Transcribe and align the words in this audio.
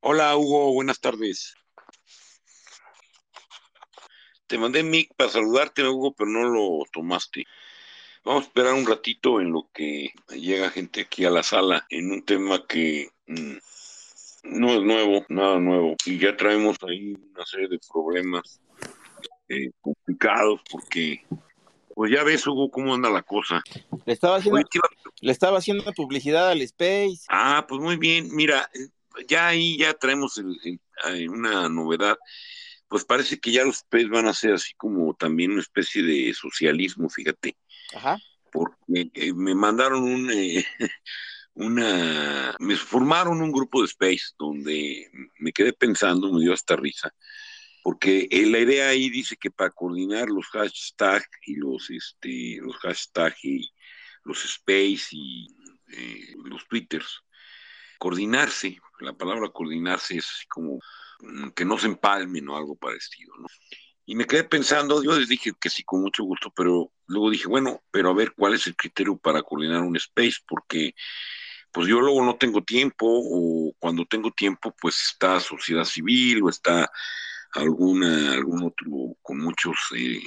Hola 0.00 0.36
Hugo, 0.36 0.72
buenas 0.72 1.00
tardes. 1.00 1.54
Te 4.46 4.58
mandé 4.58 4.82
mic 4.82 5.12
para 5.16 5.30
saludarte, 5.30 5.82
Hugo, 5.88 6.14
pero 6.14 6.30
no 6.30 6.44
lo 6.44 6.84
tomaste. 6.92 7.44
Vamos 8.24 8.44
a 8.44 8.46
esperar 8.46 8.74
un 8.74 8.86
ratito 8.86 9.40
en 9.40 9.52
lo 9.52 9.68
que 9.72 10.12
llega 10.30 10.70
gente 10.70 11.02
aquí 11.02 11.24
a 11.24 11.30
la 11.30 11.42
sala 11.42 11.86
en 11.90 12.12
un 12.12 12.24
tema 12.24 12.64
que 12.66 13.08
mm, 13.26 13.56
no 14.44 14.74
es 14.74 14.82
nuevo, 14.82 15.24
nada 15.28 15.58
nuevo. 15.58 15.96
Y 16.04 16.18
ya 16.18 16.36
traemos 16.36 16.76
ahí 16.86 17.14
una 17.34 17.46
serie 17.46 17.68
de 17.68 17.80
problemas 17.92 18.60
eh, 19.48 19.70
complicados 19.80 20.60
porque, 20.70 21.24
pues 21.94 22.12
ya 22.12 22.22
ves, 22.22 22.46
Hugo, 22.46 22.70
cómo 22.70 22.94
anda 22.94 23.10
la 23.10 23.22
cosa. 23.22 23.62
Le 24.04 24.12
estaba 24.12 24.36
haciendo, 24.36 24.60
le 25.20 25.32
estaba 25.32 25.58
haciendo 25.58 25.90
publicidad 25.92 26.50
al 26.50 26.60
Space. 26.62 27.24
Ah, 27.28 27.64
pues 27.68 27.80
muy 27.80 27.96
bien. 27.96 28.28
Mira, 28.34 28.68
ya 29.28 29.48
ahí 29.48 29.78
ya 29.78 29.94
traemos 29.94 30.40
una 31.28 31.68
novedad. 31.68 32.18
Pues 32.88 33.04
parece 33.04 33.38
que 33.38 33.50
ya 33.50 33.64
los 33.64 33.76
Space 33.76 34.06
van 34.06 34.28
a 34.28 34.34
ser 34.34 34.54
así 34.54 34.72
como 34.76 35.14
también 35.14 35.52
una 35.52 35.60
especie 35.60 36.02
de 36.02 36.32
socialismo, 36.34 37.08
fíjate. 37.08 37.56
Ajá. 37.94 38.18
Porque 38.52 39.10
eh, 39.14 39.32
me 39.32 39.54
mandaron 39.54 40.04
un, 40.04 40.30
eh, 40.30 40.64
una, 41.54 42.54
me 42.60 42.76
formaron 42.76 43.42
un 43.42 43.50
grupo 43.50 43.80
de 43.80 43.86
Space 43.86 44.34
donde 44.38 45.10
me 45.38 45.52
quedé 45.52 45.72
pensando, 45.72 46.32
me 46.32 46.40
dio 46.40 46.52
hasta 46.52 46.76
risa, 46.76 47.12
porque 47.82 48.28
eh, 48.30 48.46
la 48.46 48.60
idea 48.60 48.88
ahí 48.88 49.10
dice 49.10 49.36
que 49.36 49.50
para 49.50 49.70
coordinar 49.70 50.28
los 50.28 50.46
hashtags 50.46 51.28
y 51.44 51.56
los, 51.56 51.90
este, 51.90 52.58
los 52.62 52.76
hashtags 52.76 53.44
y 53.44 53.68
los 54.22 54.44
Space 54.44 55.08
y 55.10 55.48
los 56.44 56.66
Twitters, 56.66 57.22
coordinarse, 57.98 58.80
la 59.00 59.12
palabra 59.12 59.50
coordinarse 59.50 60.18
es 60.18 60.26
así 60.26 60.46
como 60.46 60.78
mm, 61.20 61.48
que 61.50 61.64
no 61.64 61.78
se 61.78 61.86
empalmen 61.86 62.48
o 62.48 62.56
algo 62.56 62.76
parecido, 62.76 63.34
¿no? 63.38 63.46
Y 64.08 64.14
me 64.14 64.24
quedé 64.24 64.44
pensando, 64.44 65.02
yo 65.02 65.18
les 65.18 65.28
dije 65.28 65.52
que 65.60 65.68
sí, 65.68 65.82
con 65.82 66.00
mucho 66.00 66.22
gusto, 66.22 66.52
pero 66.54 66.92
luego 67.08 67.28
dije, 67.28 67.48
bueno, 67.48 67.82
pero 67.90 68.10
a 68.10 68.14
ver 68.14 68.32
cuál 68.36 68.54
es 68.54 68.66
el 68.68 68.76
criterio 68.76 69.16
para 69.16 69.42
coordinar 69.42 69.82
un 69.82 69.96
space, 69.96 70.36
porque 70.46 70.94
pues 71.72 71.88
yo 71.88 72.00
luego 72.00 72.24
no 72.24 72.36
tengo 72.36 72.62
tiempo, 72.62 73.04
o 73.06 73.74
cuando 73.80 74.06
tengo 74.06 74.30
tiempo, 74.30 74.74
pues 74.80 74.96
está 75.10 75.40
sociedad 75.40 75.84
civil, 75.84 76.42
o 76.44 76.48
está 76.48 76.90
alguna, 77.52 78.32
algún 78.32 78.64
otro 78.64 79.16
con 79.22 79.38
muchos, 79.38 79.76
eh, 79.96 80.20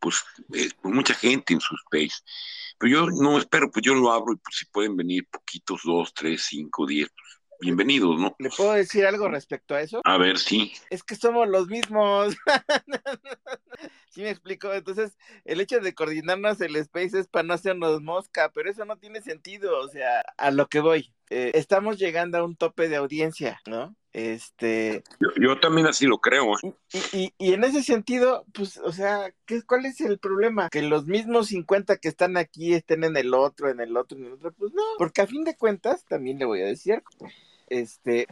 pues, 0.00 0.24
eh, 0.52 0.70
con 0.80 0.94
mucha 0.94 1.14
gente 1.14 1.54
en 1.54 1.60
su 1.60 1.74
space. 1.76 2.22
Pero 2.78 2.92
yo 2.92 3.06
no 3.10 3.38
espero, 3.38 3.70
pues 3.70 3.84
yo 3.84 3.94
lo 3.94 4.12
abro 4.12 4.32
y 4.32 4.36
pues 4.36 4.56
si 4.56 4.66
pueden 4.66 4.96
venir 4.96 5.26
poquitos, 5.30 5.82
dos, 5.84 6.12
tres, 6.12 6.44
cinco, 6.48 6.86
diez, 6.86 7.08
pues 7.14 7.34
bienvenidos, 7.60 8.18
¿no? 8.18 8.34
¿Le 8.38 8.50
puedo 8.50 8.72
decir 8.72 9.06
algo 9.06 9.28
respecto 9.28 9.74
a 9.74 9.80
eso? 9.80 10.00
A 10.04 10.18
ver, 10.18 10.38
sí. 10.38 10.72
Es 10.90 11.02
que 11.02 11.14
somos 11.14 11.48
los 11.48 11.68
mismos. 11.68 12.36
sí 14.10 14.22
me 14.22 14.30
explico. 14.30 14.72
Entonces, 14.72 15.16
el 15.44 15.60
hecho 15.60 15.80
de 15.80 15.94
coordinarnos 15.94 16.60
el 16.60 16.76
space 16.76 17.20
es 17.20 17.28
para 17.28 17.44
no 17.44 17.54
hacernos 17.54 18.02
mosca, 18.02 18.50
pero 18.52 18.70
eso 18.70 18.84
no 18.84 18.98
tiene 18.98 19.22
sentido. 19.22 19.78
O 19.78 19.88
sea, 19.88 20.20
a 20.36 20.50
lo 20.50 20.66
que 20.68 20.80
voy. 20.80 21.14
Eh, 21.30 21.52
estamos 21.54 21.98
llegando 21.98 22.38
a 22.38 22.44
un 22.44 22.56
tope 22.56 22.88
de 22.88 22.96
audiencia, 22.96 23.60
¿no? 23.66 23.96
Este. 24.14 25.02
Yo, 25.40 25.58
también 25.58 25.88
así 25.88 26.06
lo 26.06 26.18
creo. 26.18 26.56
¿eh? 26.62 26.72
Y, 27.12 27.34
y, 27.36 27.52
en 27.52 27.64
ese 27.64 27.82
sentido, 27.82 28.46
pues, 28.54 28.78
o 28.78 28.92
sea, 28.92 29.34
¿qué, 29.44 29.62
¿cuál 29.62 29.86
es 29.86 30.00
el 30.00 30.20
problema? 30.20 30.70
Que 30.70 30.82
los 30.82 31.06
mismos 31.06 31.48
50 31.48 31.96
que 31.96 32.08
están 32.08 32.36
aquí 32.36 32.74
estén 32.74 33.02
en 33.02 33.16
el 33.16 33.34
otro, 33.34 33.68
en 33.70 33.80
el 33.80 33.96
otro, 33.96 34.16
en 34.16 34.26
el 34.26 34.32
otro. 34.34 34.52
Pues 34.52 34.72
no, 34.72 34.82
porque 34.98 35.20
a 35.20 35.26
fin 35.26 35.42
de 35.42 35.56
cuentas, 35.56 36.04
también 36.04 36.38
le 36.38 36.44
voy 36.44 36.62
a 36.62 36.66
decir, 36.66 37.02
este, 37.66 38.28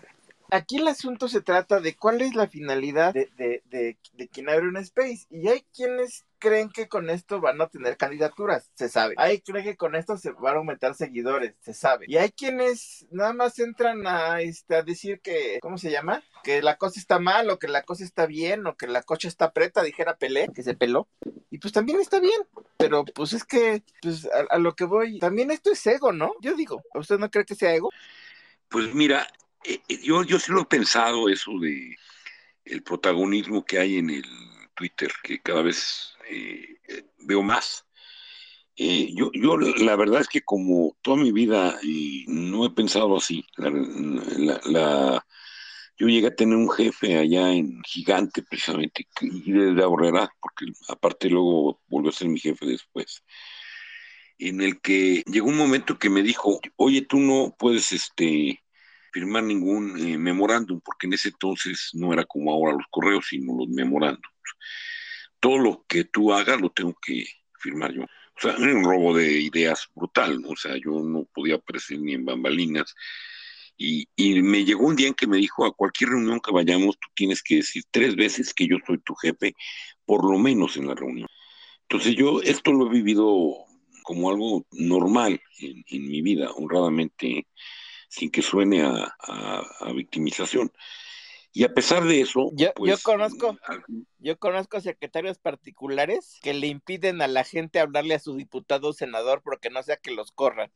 aquí 0.52 0.76
el 0.76 0.86
asunto 0.86 1.26
se 1.26 1.40
trata 1.40 1.80
de 1.80 1.96
cuál 1.96 2.20
es 2.20 2.36
la 2.36 2.46
finalidad 2.46 3.12
de, 3.12 3.28
de, 3.36 3.64
de, 3.68 3.96
de, 4.12 4.28
quien 4.28 4.50
abre 4.50 4.68
un 4.68 4.76
space. 4.76 5.26
Y 5.30 5.48
hay 5.48 5.64
quienes 5.74 6.24
creen 6.42 6.70
que 6.70 6.88
con 6.88 7.08
esto 7.08 7.40
van 7.40 7.60
a 7.60 7.68
tener 7.68 7.96
candidaturas, 7.96 8.68
se 8.74 8.88
sabe. 8.88 9.14
Hay 9.16 9.40
creen 9.42 9.64
que 9.64 9.76
con 9.76 9.94
esto 9.94 10.16
se 10.16 10.32
van 10.32 10.54
a 10.54 10.58
aumentar 10.58 10.96
seguidores, 10.96 11.54
se 11.60 11.72
sabe. 11.72 12.06
Y 12.08 12.16
hay 12.16 12.30
quienes 12.32 13.06
nada 13.12 13.32
más 13.32 13.60
entran 13.60 14.04
a, 14.08 14.40
este, 14.40 14.74
a 14.74 14.82
decir 14.82 15.20
que, 15.20 15.60
¿cómo 15.62 15.78
se 15.78 15.92
llama? 15.92 16.24
Que 16.42 16.60
la 16.60 16.76
cosa 16.78 16.98
está 16.98 17.20
mal, 17.20 17.48
o 17.48 17.60
que 17.60 17.68
la 17.68 17.84
cosa 17.84 18.02
está 18.02 18.26
bien, 18.26 18.66
o 18.66 18.76
que 18.76 18.88
la 18.88 19.02
cocha 19.02 19.28
está 19.28 19.52
preta, 19.52 19.84
dijera 19.84 20.16
Pelé, 20.16 20.48
que 20.52 20.64
se 20.64 20.74
peló. 20.74 21.06
Y 21.48 21.58
pues 21.58 21.72
también 21.72 22.00
está 22.00 22.18
bien, 22.18 22.40
pero 22.76 23.04
pues 23.04 23.34
es 23.34 23.44
que, 23.44 23.84
pues 24.00 24.28
a, 24.50 24.58
lo 24.58 24.74
que 24.74 24.84
voy, 24.84 25.20
también 25.20 25.52
esto 25.52 25.70
es 25.70 25.86
ego, 25.86 26.12
¿no? 26.12 26.32
Yo 26.40 26.56
digo, 26.56 26.82
¿usted 26.94 27.18
no 27.18 27.30
cree 27.30 27.44
que 27.44 27.54
sea 27.54 27.72
ego? 27.72 27.90
Pues 28.68 28.92
mira, 28.92 29.28
eh, 29.62 29.80
eh, 29.88 30.00
yo, 30.02 30.24
yo 30.24 30.40
sí 30.40 30.50
lo 30.50 30.62
he 30.62 30.66
pensado 30.66 31.28
eso 31.28 31.52
de 31.60 31.96
el 32.64 32.82
protagonismo 32.82 33.64
que 33.64 33.78
hay 33.78 33.98
en 33.98 34.10
el 34.10 34.24
Twitter, 34.74 35.12
que 35.22 35.40
cada 35.40 35.62
vez 35.62 36.11
eh, 36.28 36.76
veo 37.18 37.42
más. 37.42 37.84
yo, 38.76 39.30
yo 39.34 39.56
la 39.58 39.96
verdad 39.96 40.20
es 40.20 40.28
que 40.28 40.42
como 40.42 40.96
toda 41.02 41.16
mi 41.16 41.32
vida 41.32 41.78
no 42.26 42.66
he 42.66 42.70
pensado 42.70 43.16
así. 43.16 43.44
Yo 45.98 46.08
llegué 46.08 46.26
a 46.28 46.34
tener 46.34 46.56
un 46.56 46.70
jefe 46.70 47.16
allá 47.18 47.52
en 47.52 47.80
Gigante, 47.84 48.42
precisamente, 48.42 49.06
y 49.20 49.52
de 49.52 49.82
Ahorrera, 49.82 50.28
porque 50.40 50.66
aparte 50.88 51.28
luego 51.28 51.80
volvió 51.86 52.10
a 52.10 52.12
ser 52.12 52.28
mi 52.28 52.40
jefe 52.40 52.66
después, 52.66 53.22
en 54.38 54.60
el 54.62 54.80
que 54.80 55.22
llegó 55.26 55.48
un 55.48 55.56
momento 55.56 55.98
que 55.98 56.10
me 56.10 56.22
dijo, 56.22 56.60
oye, 56.76 57.02
tú 57.02 57.20
no 57.20 57.54
puedes 57.56 57.92
este, 57.92 58.62
firmar 59.12 59.44
ningún 59.44 59.98
eh, 59.98 60.18
memorándum, 60.18 60.80
porque 60.80 61.06
en 61.06 61.12
ese 61.12 61.28
entonces 61.28 61.90
no 61.92 62.12
era 62.12 62.24
como 62.24 62.52
ahora 62.52 62.72
los 62.72 62.86
correos, 62.90 63.26
sino 63.28 63.56
los 63.56 63.68
memorándums. 63.68 64.26
Todo 65.42 65.58
lo 65.58 65.84
que 65.88 66.04
tú 66.04 66.32
hagas 66.32 66.60
lo 66.60 66.70
tengo 66.70 66.94
que 67.04 67.26
firmar 67.58 67.92
yo. 67.92 68.04
O 68.04 68.40
sea, 68.40 68.56
un 68.56 68.84
robo 68.84 69.16
de 69.16 69.40
ideas 69.40 69.88
brutal, 69.94 70.40
¿no? 70.40 70.50
O 70.50 70.56
sea, 70.56 70.76
yo 70.76 71.02
no 71.02 71.24
podía 71.34 71.56
aparecer 71.56 71.98
ni 72.00 72.14
en 72.14 72.24
bambalinas. 72.24 72.94
Y, 73.76 74.08
y, 74.16 74.40
me 74.42 74.64
llegó 74.64 74.86
un 74.86 74.96
día 74.96 75.08
en 75.08 75.14
que 75.14 75.26
me 75.26 75.38
dijo, 75.38 75.66
a 75.66 75.74
cualquier 75.74 76.10
reunión 76.10 76.40
que 76.40 76.52
vayamos, 76.52 76.98
tú 76.98 77.08
tienes 77.14 77.42
que 77.42 77.56
decir 77.56 77.82
tres 77.90 78.14
veces 78.14 78.54
que 78.54 78.68
yo 78.68 78.76
soy 78.86 78.98
tu 78.98 79.14
jefe, 79.16 79.54
por 80.04 80.30
lo 80.30 80.38
menos 80.38 80.76
en 80.76 80.86
la 80.86 80.94
reunión. 80.94 81.28
Entonces 81.82 82.14
yo 82.14 82.40
esto 82.42 82.72
lo 82.72 82.86
he 82.86 82.90
vivido 82.90 83.66
como 84.04 84.30
algo 84.30 84.66
normal 84.72 85.40
en, 85.58 85.84
en 85.88 86.08
mi 86.08 86.22
vida, 86.22 86.52
honradamente 86.52 87.46
sin 88.12 88.30
que 88.30 88.42
suene 88.42 88.82
a, 88.82 89.16
victimización. 89.94 90.70
Y 91.52 91.64
a 91.64 91.74
pesar 91.74 92.04
de 92.04 92.22
eso, 92.22 92.50
yo, 92.54 92.68
yo 92.68 92.72
pues, 92.74 93.02
conozco, 93.02 93.58
yo 94.18 94.38
conozco 94.38 94.80
secretarios 94.80 95.38
particulares 95.38 96.38
que 96.42 96.54
le 96.54 96.66
impiden 96.66 97.20
a 97.20 97.28
la 97.28 97.44
gente 97.44 97.78
hablarle 97.78 98.14
a 98.14 98.18
su 98.18 98.36
diputado 98.36 98.88
o 98.88 98.92
senador 98.92 99.42
porque 99.44 99.68
no 99.68 99.82
sea 99.82 99.96
que 99.96 100.12
los 100.12 100.32
corran. 100.32 100.70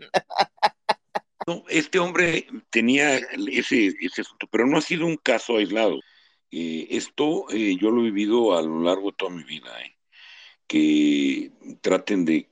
No, 1.46 1.62
este 1.68 2.00
hombre 2.00 2.46
tenía 2.70 3.16
ese, 3.16 3.94
ese 4.00 4.22
asunto, 4.22 4.48
pero 4.50 4.66
no 4.66 4.78
ha 4.78 4.82
sido 4.82 5.06
un 5.06 5.16
caso 5.16 5.56
aislado. 5.56 6.00
Eh, 6.50 6.88
esto 6.90 7.46
eh, 7.50 7.76
yo 7.80 7.90
lo 7.90 8.00
he 8.00 8.10
vivido 8.10 8.58
a 8.58 8.62
lo 8.62 8.80
largo 8.80 9.10
de 9.12 9.16
toda 9.16 9.30
mi 9.30 9.44
vida, 9.44 9.70
eh, 9.80 9.96
que 10.66 11.52
traten 11.80 12.24
de, 12.24 12.48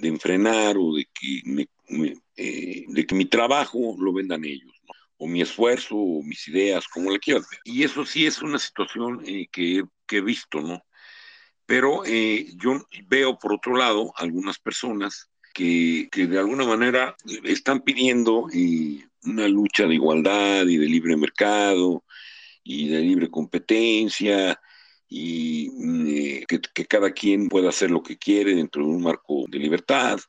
de 0.00 0.08
enfrenar 0.08 0.76
o 0.78 0.94
de 0.94 1.06
que 1.06 1.42
me, 1.44 1.68
eh, 2.36 2.84
de 2.86 3.06
que 3.06 3.14
mi 3.14 3.24
trabajo 3.24 3.96
lo 3.98 4.12
vendan 4.12 4.44
ellos, 4.44 4.72
o 5.18 5.26
mi 5.26 5.42
esfuerzo, 5.42 5.96
o 5.96 6.22
mis 6.22 6.46
ideas, 6.48 6.86
como 6.88 7.10
le 7.10 7.18
quieras. 7.18 7.46
Y 7.64 7.82
eso 7.84 8.06
sí 8.06 8.26
es 8.26 8.40
una 8.40 8.58
situación 8.58 9.22
eh, 9.26 9.48
que, 9.52 9.84
que, 10.06 10.18
he 10.18 10.20
visto, 10.20 10.60
¿no? 10.60 10.82
Pero 11.66 12.04
eh, 12.06 12.46
yo 12.56 12.80
veo, 13.08 13.38
por 13.38 13.52
otro 13.52 13.76
lado, 13.76 14.12
algunas 14.16 14.58
personas 14.58 15.28
que, 15.52 16.08
que 16.10 16.26
de 16.26 16.38
alguna 16.38 16.64
manera 16.64 17.16
están 17.44 17.80
pidiendo 17.82 18.46
una 19.24 19.48
lucha 19.48 19.86
de 19.86 19.94
igualdad 19.94 20.66
y 20.66 20.76
de 20.76 20.86
libre 20.86 21.16
mercado 21.16 22.04
y 22.62 22.88
de 22.88 23.00
libre 23.00 23.28
competencia 23.28 24.58
y 25.08 26.44
que, 26.46 26.60
que, 26.60 26.86
cada 26.86 27.10
quien 27.12 27.48
pueda 27.48 27.70
hacer 27.70 27.90
lo 27.90 28.02
que 28.02 28.18
quiere 28.18 28.54
dentro 28.54 28.82
de 28.84 28.90
un 28.90 29.02
marco 29.02 29.44
de 29.48 29.58
libertad 29.58 30.20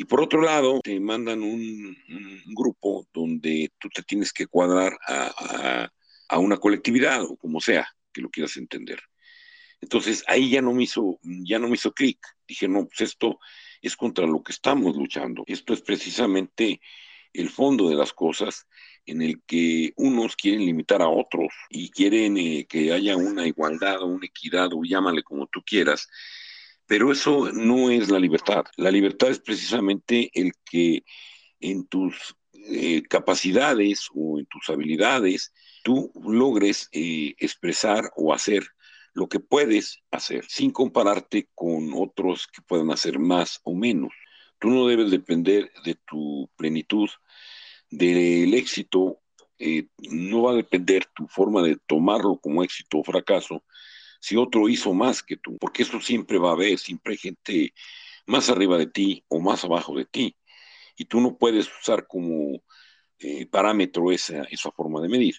y 0.00 0.04
por 0.04 0.22
otro 0.22 0.40
lado, 0.40 0.80
te 0.82 0.98
mandan 0.98 1.42
un, 1.42 1.94
grupo 2.54 3.06
donde 3.12 3.70
tú 3.78 3.90
te 3.90 4.02
tienes 4.02 4.32
que 4.32 4.46
cuadrar 4.46 4.98
a, 5.06 5.90
a, 6.26 6.38
una 6.38 6.56
colectividad 6.56 7.22
o 7.22 7.36
como 7.36 7.60
sea 7.60 7.86
que 8.10 8.22
lo 8.22 8.30
quieras 8.30 8.56
entender. 8.56 8.98
Entonces 9.78 10.24
ahí 10.26 10.48
ya 10.48 10.62
no 10.62 10.72
me 10.72 10.84
hizo, 10.84 11.18
ya 11.22 11.58
no 11.58 11.68
me 11.68 11.74
hizo 11.74 11.92
clic. 11.92 12.18
Dije, 12.48 12.66
no, 12.66 12.86
pues 12.86 13.02
esto 13.02 13.40
es 13.82 13.94
contra 13.94 14.26
lo 14.26 14.42
que 14.42 14.52
estamos 14.52 14.96
luchando. 14.96 15.44
Esto 15.46 15.74
es 15.74 15.82
precisamente 15.82 16.80
el 17.34 17.50
fondo 17.50 17.90
de 17.90 17.96
las 17.96 18.14
cosas 18.14 18.68
en 19.04 19.20
el 19.20 19.42
que 19.42 19.92
unos 19.96 20.34
quieren 20.34 20.64
limitar 20.64 21.02
a 21.02 21.10
otros 21.10 21.52
y 21.68 21.90
quieren 21.90 22.38
eh, 22.38 22.66
que 22.66 22.90
haya 22.90 23.18
una 23.18 23.46
igualdad 23.46 24.00
o 24.00 24.06
una 24.06 24.24
equidad 24.24 24.70
o 24.72 24.80
llámale 24.82 25.22
como 25.22 25.46
tú 25.46 25.60
quieras, 25.62 26.08
pero 26.90 27.12
eso 27.12 27.52
no 27.52 27.88
es 27.88 28.10
la 28.10 28.18
libertad. 28.18 28.64
La 28.76 28.90
libertad 28.90 29.30
es 29.30 29.38
precisamente 29.38 30.28
el 30.34 30.50
que 30.68 31.04
en 31.60 31.86
tus 31.86 32.34
eh, 32.52 33.02
capacidades 33.08 34.08
o 34.12 34.40
en 34.40 34.46
tus 34.46 34.68
habilidades 34.70 35.52
tú 35.84 36.10
logres 36.20 36.88
eh, 36.90 37.36
expresar 37.38 38.10
o 38.16 38.34
hacer 38.34 38.64
lo 39.12 39.28
que 39.28 39.38
puedes 39.38 40.00
hacer 40.10 40.44
sin 40.48 40.72
compararte 40.72 41.48
con 41.54 41.92
otros 41.94 42.48
que 42.48 42.60
puedan 42.60 42.90
hacer 42.90 43.20
más 43.20 43.60
o 43.62 43.72
menos. 43.76 44.10
Tú 44.58 44.68
no 44.68 44.88
debes 44.88 45.12
depender 45.12 45.70
de 45.84 45.96
tu 46.08 46.50
plenitud, 46.56 47.08
del 47.88 48.52
éxito, 48.52 49.20
eh, 49.60 49.86
no 50.10 50.42
va 50.42 50.52
a 50.54 50.56
depender 50.56 51.06
tu 51.14 51.28
forma 51.28 51.62
de 51.62 51.76
tomarlo 51.86 52.40
como 52.40 52.64
éxito 52.64 52.98
o 52.98 53.04
fracaso 53.04 53.62
si 54.20 54.36
otro 54.36 54.68
hizo 54.68 54.94
más 54.94 55.22
que 55.22 55.36
tú, 55.36 55.56
porque 55.58 55.82
eso 55.82 56.00
siempre 56.00 56.38
va 56.38 56.50
a 56.50 56.52
haber, 56.52 56.78
siempre 56.78 57.12
hay 57.14 57.18
gente 57.18 57.74
más 58.26 58.48
arriba 58.50 58.78
de 58.78 58.86
ti 58.86 59.24
o 59.28 59.40
más 59.40 59.64
abajo 59.64 59.96
de 59.96 60.04
ti, 60.04 60.36
y 60.96 61.06
tú 61.06 61.20
no 61.20 61.36
puedes 61.36 61.68
usar 61.80 62.06
como 62.06 62.62
eh, 63.18 63.46
parámetro 63.46 64.12
esa, 64.12 64.42
esa 64.44 64.70
forma 64.70 65.00
de 65.00 65.08
medir. 65.08 65.36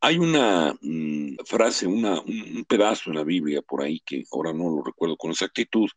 Hay 0.00 0.18
una 0.18 0.76
mm, 0.80 1.36
frase, 1.46 1.86
una, 1.86 2.20
un, 2.20 2.64
pedazo 2.68 3.10
en 3.10 3.16
la 3.16 3.24
Biblia 3.24 3.62
por 3.62 3.82
ahí 3.82 4.00
que 4.00 4.24
ahora 4.32 4.52
no 4.52 4.68
lo 4.68 4.82
recuerdo 4.84 5.16
con 5.16 5.30
exactitud, 5.30 5.88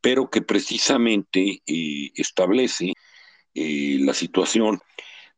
pero 0.00 0.28
que 0.30 0.42
precisamente 0.42 1.62
eh, 1.66 2.10
establece 2.14 2.92
eh, 3.54 3.98
la 4.00 4.14
situación 4.14 4.80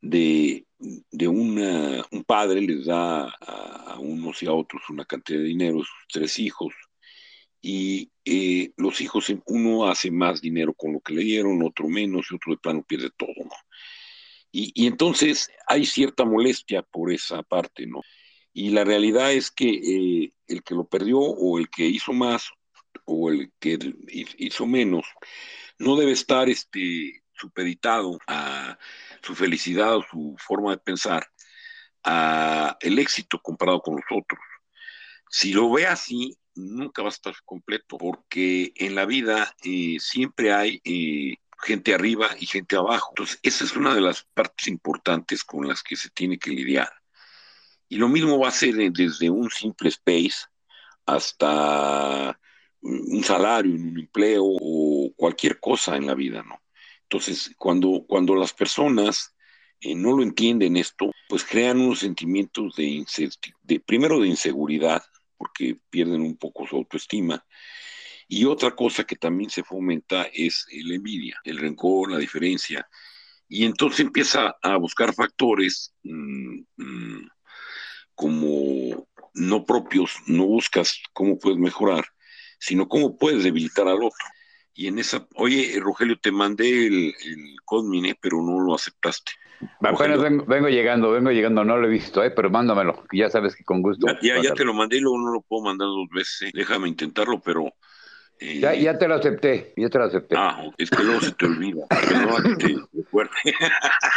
de, 0.05 0.67
de 0.79 1.29
una, 1.29 2.05
un 2.11 2.25
padre 2.25 2.61
les 2.61 2.85
da 2.85 3.29
a, 3.41 3.99
unos 3.99 4.43
y 4.43 4.47
a 4.47 4.53
otros 4.53 4.83
una 4.91 5.05
cantidad 5.05 5.39
de 5.39 5.47
dinero, 5.47 5.79
sus 5.79 6.07
tres 6.09 6.39
hijos, 6.39 6.75
y 7.63 8.11
eh, 8.27 8.73
los 8.77 9.01
hijos, 9.01 9.33
uno 9.47 9.89
hace 9.89 10.11
más 10.11 10.43
dinero 10.43 10.75
con 10.75 10.93
lo 10.93 11.01
que 11.01 11.15
le 11.15 11.23
dieron, 11.23 11.63
otro 11.63 11.89
menos, 11.89 12.27
y 12.31 12.35
otro 12.35 12.53
de 12.53 12.59
plano 12.59 12.85
pierde 12.87 13.11
todo, 13.17 13.33
¿no? 13.45 13.57
Y, 14.53 14.87
entonces 14.87 15.51
hay 15.67 15.85
cierta 15.85 16.25
molestia 16.25 16.83
por 16.83 17.11
esa 17.11 17.43
parte, 17.43 17.87
¿no? 17.87 18.03
Y 18.53 18.71
la 18.71 18.85
realidad 18.85 19.33
es 19.33 19.51
que 19.51 19.69
eh, 19.69 20.33
el 20.47 20.63
que 20.63 20.75
lo 20.75 20.87
perdió 20.87 21.19
o 21.19 21.59
el 21.59 21.69
que 21.71 21.87
hizo 21.87 22.13
más 22.13 22.51
o 23.05 23.31
el 23.31 23.51
que 23.59 23.79
hizo 24.39 24.67
menos 24.67 25.07
no 25.79 25.97
debe 25.97 26.13
estar 26.13 26.49
este, 26.49 27.25
supeditado 27.37 28.19
a 28.27 28.79
su 29.25 29.35
felicidad 29.35 29.97
o 29.97 30.03
su 30.03 30.37
forma 30.39 30.73
de 30.73 30.79
pensar 30.79 31.27
a 32.05 32.77
el 32.81 32.99
éxito 32.99 33.41
comparado 33.41 33.81
con 33.81 33.95
los 33.97 34.05
otros. 34.11 34.41
Si 35.31 35.53
lo 35.53 35.71
ve 35.73 35.87
así, 35.87 36.37
nunca 36.55 37.03
va 37.03 37.09
a 37.09 37.13
estar 37.13 37.35
completo, 37.45 37.99
porque 37.99 38.73
en 38.77 38.95
la 38.95 39.07
vida 39.07 39.55
eh, 39.65 39.97
siempre 39.99 40.53
hay 40.53 40.81
eh, 40.85 41.37
gente 41.63 41.95
arriba 41.95 42.29
y 42.39 42.47
gente 42.47 42.77
abajo. 42.77 43.11
Entonces, 43.13 43.41
esa 43.43 43.65
es 43.65 43.75
una 43.77 43.95
de 43.95 44.01
las 44.01 44.25
partes 44.35 44.69
importantes 44.69 45.45
con 45.45 45.67
las 45.67 45.83
que 45.83 45.97
se 45.97 46.11
tiene 46.11 46.39
que 46.39 46.51
lidiar. 46.51 46.91
Y 47.89 47.97
lo 47.97 48.09
mismo 48.09 48.39
va 48.39 48.49
a 48.49 48.53
ser 48.53 48.75
desde 48.93 49.31
un 49.31 49.51
simple 49.51 49.89
space 49.89 50.47
hasta 51.07 52.39
un 52.83 53.25
salario, 53.25 53.75
un 53.75 53.99
empleo 53.99 54.45
o 54.45 55.13
cualquier 55.17 55.59
cosa 55.59 55.97
en 55.97 56.07
la 56.07 56.15
vida, 56.15 56.43
¿no? 56.43 56.64
Entonces, 57.15 57.55
cuando, 57.57 58.05
cuando 58.09 58.35
las 58.35 58.53
personas 58.53 59.37
eh, 59.81 59.95
no 59.95 60.17
lo 60.17 60.25
entienden 60.25 60.77
esto, 60.77 61.13
pues 61.29 61.45
crean 61.45 61.79
unos 61.79 62.01
sentimientos 62.01 62.75
de, 62.75 63.07
primero 63.87 64.19
de 64.19 64.27
inseguridad, 64.27 65.01
porque 65.37 65.79
pierden 65.91 66.23
un 66.23 66.37
poco 66.37 66.67
su 66.67 66.75
autoestima, 66.75 67.47
y 68.27 68.47
otra 68.47 68.75
cosa 68.75 69.05
que 69.05 69.15
también 69.15 69.49
se 69.49 69.63
fomenta 69.63 70.25
es 70.25 70.67
la 70.73 70.97
envidia, 70.97 71.37
el 71.45 71.59
rencor, 71.59 72.11
la 72.11 72.19
diferencia. 72.19 72.85
Y 73.49 73.65
entonces 73.65 74.01
empieza 74.01 74.57
a 74.61 74.77
buscar 74.77 75.15
factores 75.15 75.95
mm, 76.03 76.63
mm, 76.79 77.29
como 78.17 79.07
no 79.35 79.65
propios, 79.65 80.17
no 80.27 80.47
buscas 80.47 81.01
cómo 81.13 81.39
puedes 81.39 81.61
mejorar, 81.61 82.07
sino 82.59 82.89
cómo 82.89 83.17
puedes 83.17 83.45
debilitar 83.45 83.87
al 83.87 84.03
otro. 84.03 84.27
Y 84.75 84.89
en 84.89 84.99
esa, 84.99 85.27
oye, 85.37 85.79
Rogelio, 85.81 86.19
te 86.19 86.33
mandé 86.33 86.87
el, 86.87 87.15
el 87.25 87.57
Codmine, 87.65 88.17
pero 88.21 88.43
no 88.43 88.61
lo 88.61 88.75
aceptaste. 88.75 89.33
Apenas 89.81 90.21
vengo, 90.21 90.45
vengo, 90.47 90.69
llegando, 90.69 91.13
vengo 91.13 91.31
llegando, 91.31 91.65
no 91.65 91.77
lo 91.77 91.87
he 91.87 91.91
visto, 91.91 92.23
¿eh? 92.23 92.31
pero 92.31 92.51
mándamelo, 92.51 93.05
ya 93.13 93.31
sabes 93.31 93.55
que 93.55 93.65
con 93.65 93.83
gusto. 93.83 94.07
Ya, 94.21 94.43
ya, 94.43 94.53
te 94.53 94.65
lo 94.65 94.75
mandé 94.75 94.97
y 94.97 95.01
luego 95.01 95.19
no 95.19 95.33
lo 95.33 95.41
puedo 95.43 95.63
mandar 95.63 95.87
dos 95.87 96.09
veces. 96.13 96.49
¿eh? 96.49 96.51
Déjame 96.53 96.89
intentarlo, 96.89 97.41
pero 97.41 97.73
ya, 98.41 98.75
ya 98.75 98.99
te 98.99 99.09
lo 99.09 99.15
acepté, 99.15 99.73
ya 99.77 99.89
te 99.89 99.99
lo 99.99 100.05
acepté. 100.05 100.35
Ah, 100.37 100.65
es 100.77 100.91
que 100.91 101.03
luego 101.03 101.21
se 101.21 101.33
te 101.33 101.47
olvida. 101.47 101.87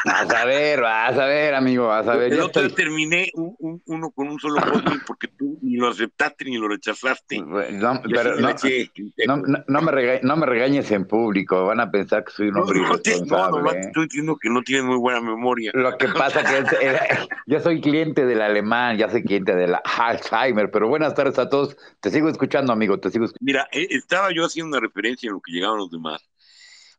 vas 0.05 0.33
a 0.35 0.45
ver, 0.45 0.81
vas 0.81 1.17
a 1.17 1.25
ver, 1.25 1.53
amigo, 1.53 1.87
vas 1.87 2.07
a 2.07 2.15
ver. 2.15 2.35
Yo 2.35 2.49
te 2.49 2.69
terminé 2.69 3.31
uno 3.33 4.11
con 4.11 4.29
un 4.29 4.39
solo 4.39 4.61
código 4.61 5.01
porque 5.05 5.27
tú 5.27 5.57
ni 5.61 5.77
lo 5.77 5.89
aceptaste 5.89 6.45
ni 6.45 6.57
lo 6.57 6.67
rechazaste. 6.67 7.39
No, 7.39 8.01
pero 8.09 8.35
no, 8.37 9.37
no, 9.67 9.81
me 9.81 10.19
no 10.21 10.35
me 10.37 10.45
regañes 10.45 10.91
en 10.91 11.05
público, 11.05 11.65
van 11.65 11.79
a 11.79 11.91
pensar 11.91 12.23
que 12.23 12.31
soy 12.31 12.47
un 12.49 12.57
hombre 12.57 12.79
no, 12.79 12.87
irresponsable. 12.87 13.61
No, 13.61 13.71
estoy 13.71 14.03
diciendo 14.05 14.37
que 14.41 14.49
no 14.49 14.61
tienes 14.63 14.85
muy 14.85 14.97
buena 14.97 15.21
memoria. 15.21 15.71
Lo 15.73 15.97
que 15.97 16.07
pasa 16.07 16.43
que 16.43 16.57
yo 17.45 17.59
soy 17.59 17.81
cliente 17.81 18.25
del 18.25 18.41
alemán, 18.41 18.97
ya 18.97 19.09
soy 19.09 19.23
cliente 19.23 19.55
del 19.55 19.75
Alzheimer, 19.83 20.71
pero 20.71 20.87
buenas 20.87 21.13
tardes 21.13 21.37
a 21.39 21.49
todos. 21.49 21.77
Te 22.01 22.09
sigo 22.09 22.29
escuchando, 22.29 22.73
amigo, 22.73 22.99
te 22.99 23.09
sigo 23.09 23.25
escuchando. 23.25 23.45
Mira, 23.45 23.67
está 23.71 24.06
estaba 24.07 24.33
yo 24.33 24.45
haciendo 24.45 24.77
una 24.77 24.79
referencia 24.79 25.27
en 25.27 25.33
lo 25.33 25.41
que 25.41 25.51
llegaban 25.51 25.77
los 25.77 25.91
demás, 25.91 26.21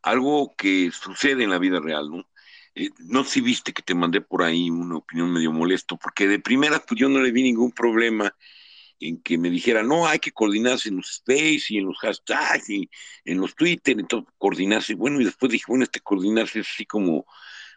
algo 0.03 0.55
que 0.57 0.91
sucede 0.93 1.45
en 1.45 1.51
la 1.51 1.59
vida 1.59 1.81
real, 1.81 2.11
¿no? 2.11 2.29
Eh, 2.75 2.91
no 2.99 3.25
sé 3.25 3.31
si 3.35 3.41
viste 3.41 3.73
que 3.73 3.83
te 3.83 3.95
mandé 3.95 4.21
por 4.21 4.43
ahí 4.43 4.71
una 4.71 4.99
opinión 4.99 5.33
medio 5.33 5.51
molesto, 5.53 5.97
porque 5.97 6.29
de 6.29 6.39
primera 6.39 6.79
pues 6.81 7.01
yo 7.01 7.09
no 7.09 7.21
le 7.21 7.33
vi 7.33 7.43
ningún 7.43 7.73
problema 7.73 8.37
en 9.01 9.23
que 9.23 9.39
me 9.39 9.51
dijera, 9.51 9.83
no, 9.83 10.07
hay 10.07 10.19
que 10.19 10.33
coordinarse 10.33 10.91
en 10.91 10.97
los 10.97 11.11
space 11.13 11.67
y 11.71 11.79
en 11.79 11.87
los 11.87 11.99
hashtags 11.99 12.69
y 12.69 12.91
en 13.25 13.41
los 13.41 13.55
Twitter, 13.55 13.99
entonces 13.99 14.33
coordinarse. 14.39 14.95
Bueno, 14.95 15.21
y 15.21 15.25
después 15.25 15.51
dije, 15.53 15.65
bueno, 15.69 15.85
este 15.85 16.01
coordinarse 16.01 16.61
es 16.61 16.69
así 16.69 16.85
como, 16.85 17.27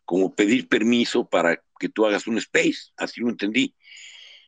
como 0.03 0.35
pedir 0.35 0.67
permiso 0.67 1.27
para 1.29 1.63
que 1.79 1.89
tú 1.89 2.05
hagas 2.05 2.27
un 2.27 2.37
space, 2.37 2.91
así 2.97 3.21
lo 3.21 3.29
entendí. 3.29 3.75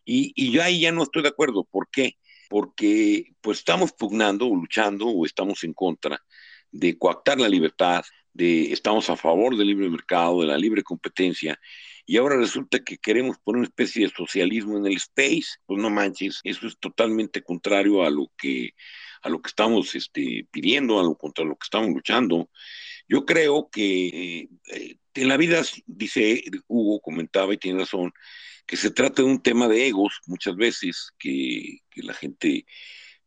Y, 0.06 0.33
y 0.35 0.51
yo 0.51 0.63
ahí 0.63 0.81
ya 0.81 0.91
no 0.91 1.03
estoy 1.03 1.24
de 1.24 1.30
acuerdo, 1.30 1.63
¿por 1.63 1.89
qué? 1.89 2.18
Porque 2.50 3.34
pues 3.42 3.60
estamos 3.60 3.92
pugnando 3.94 4.48
o 4.48 4.56
luchando 4.56 5.07
o 5.07 5.25
estamos 5.25 5.63
en 5.63 5.74
contra 5.74 6.22
de 6.72 6.98
coactar 6.98 7.40
la 7.40 7.50
libertad, 7.50 8.04
de 8.34 8.72
estamos 8.72 9.10
a 9.10 9.16
favor 9.16 9.56
del 9.56 9.68
libre 9.68 9.90
mercado, 9.90 10.42
de 10.42 10.48
la 10.48 10.57
libre 10.57 10.84
competencia, 10.84 11.60
y 12.06 12.18
ahora 12.18 12.36
resulta 12.36 12.84
que 12.84 12.98
queremos 12.98 13.38
poner 13.40 13.60
una 13.60 13.68
especie 13.68 14.06
de 14.06 14.13
socialismo 14.13 14.78
en 14.78 14.88
el 14.88 14.98
space, 14.98 15.57
pues 15.66 15.81
no 15.81 15.90
manches, 15.90 16.42
eso 16.44 16.68
es 16.68 16.78
totalmente 16.80 17.42
contrario 17.44 18.04
a 18.04 18.09
lo 18.09 18.31
que 18.38 18.71
a 19.21 19.30
lo 19.30 19.42
que 19.42 19.47
estamos 19.47 19.95
este, 19.95 20.47
pidiendo, 20.52 21.00
a 21.00 21.04
lo 21.04 21.16
contra 21.16 21.45
lo 21.45 21.56
que 21.56 21.64
estamos 21.64 21.90
luchando. 21.92 22.50
Yo 23.07 23.26
creo 23.26 23.69
que 23.72 24.48
eh, 24.68 24.98
en 25.14 25.28
la 25.28 25.38
vida, 25.38 25.62
dice 25.86 26.44
Hugo, 26.68 27.02
comentaba 27.02 27.54
y 27.54 27.57
tiene 27.57 27.80
razón, 27.80 28.12
que 28.66 28.78
se 28.78 28.92
trata 28.92 29.22
de 29.22 29.28
un 29.28 29.42
tema 29.42 29.68
de 29.68 29.88
egos 29.88 30.19
muchas 30.26 30.56
veces, 30.56 31.12
que, 31.19 31.80
la 31.95 32.14
gente 32.14 32.66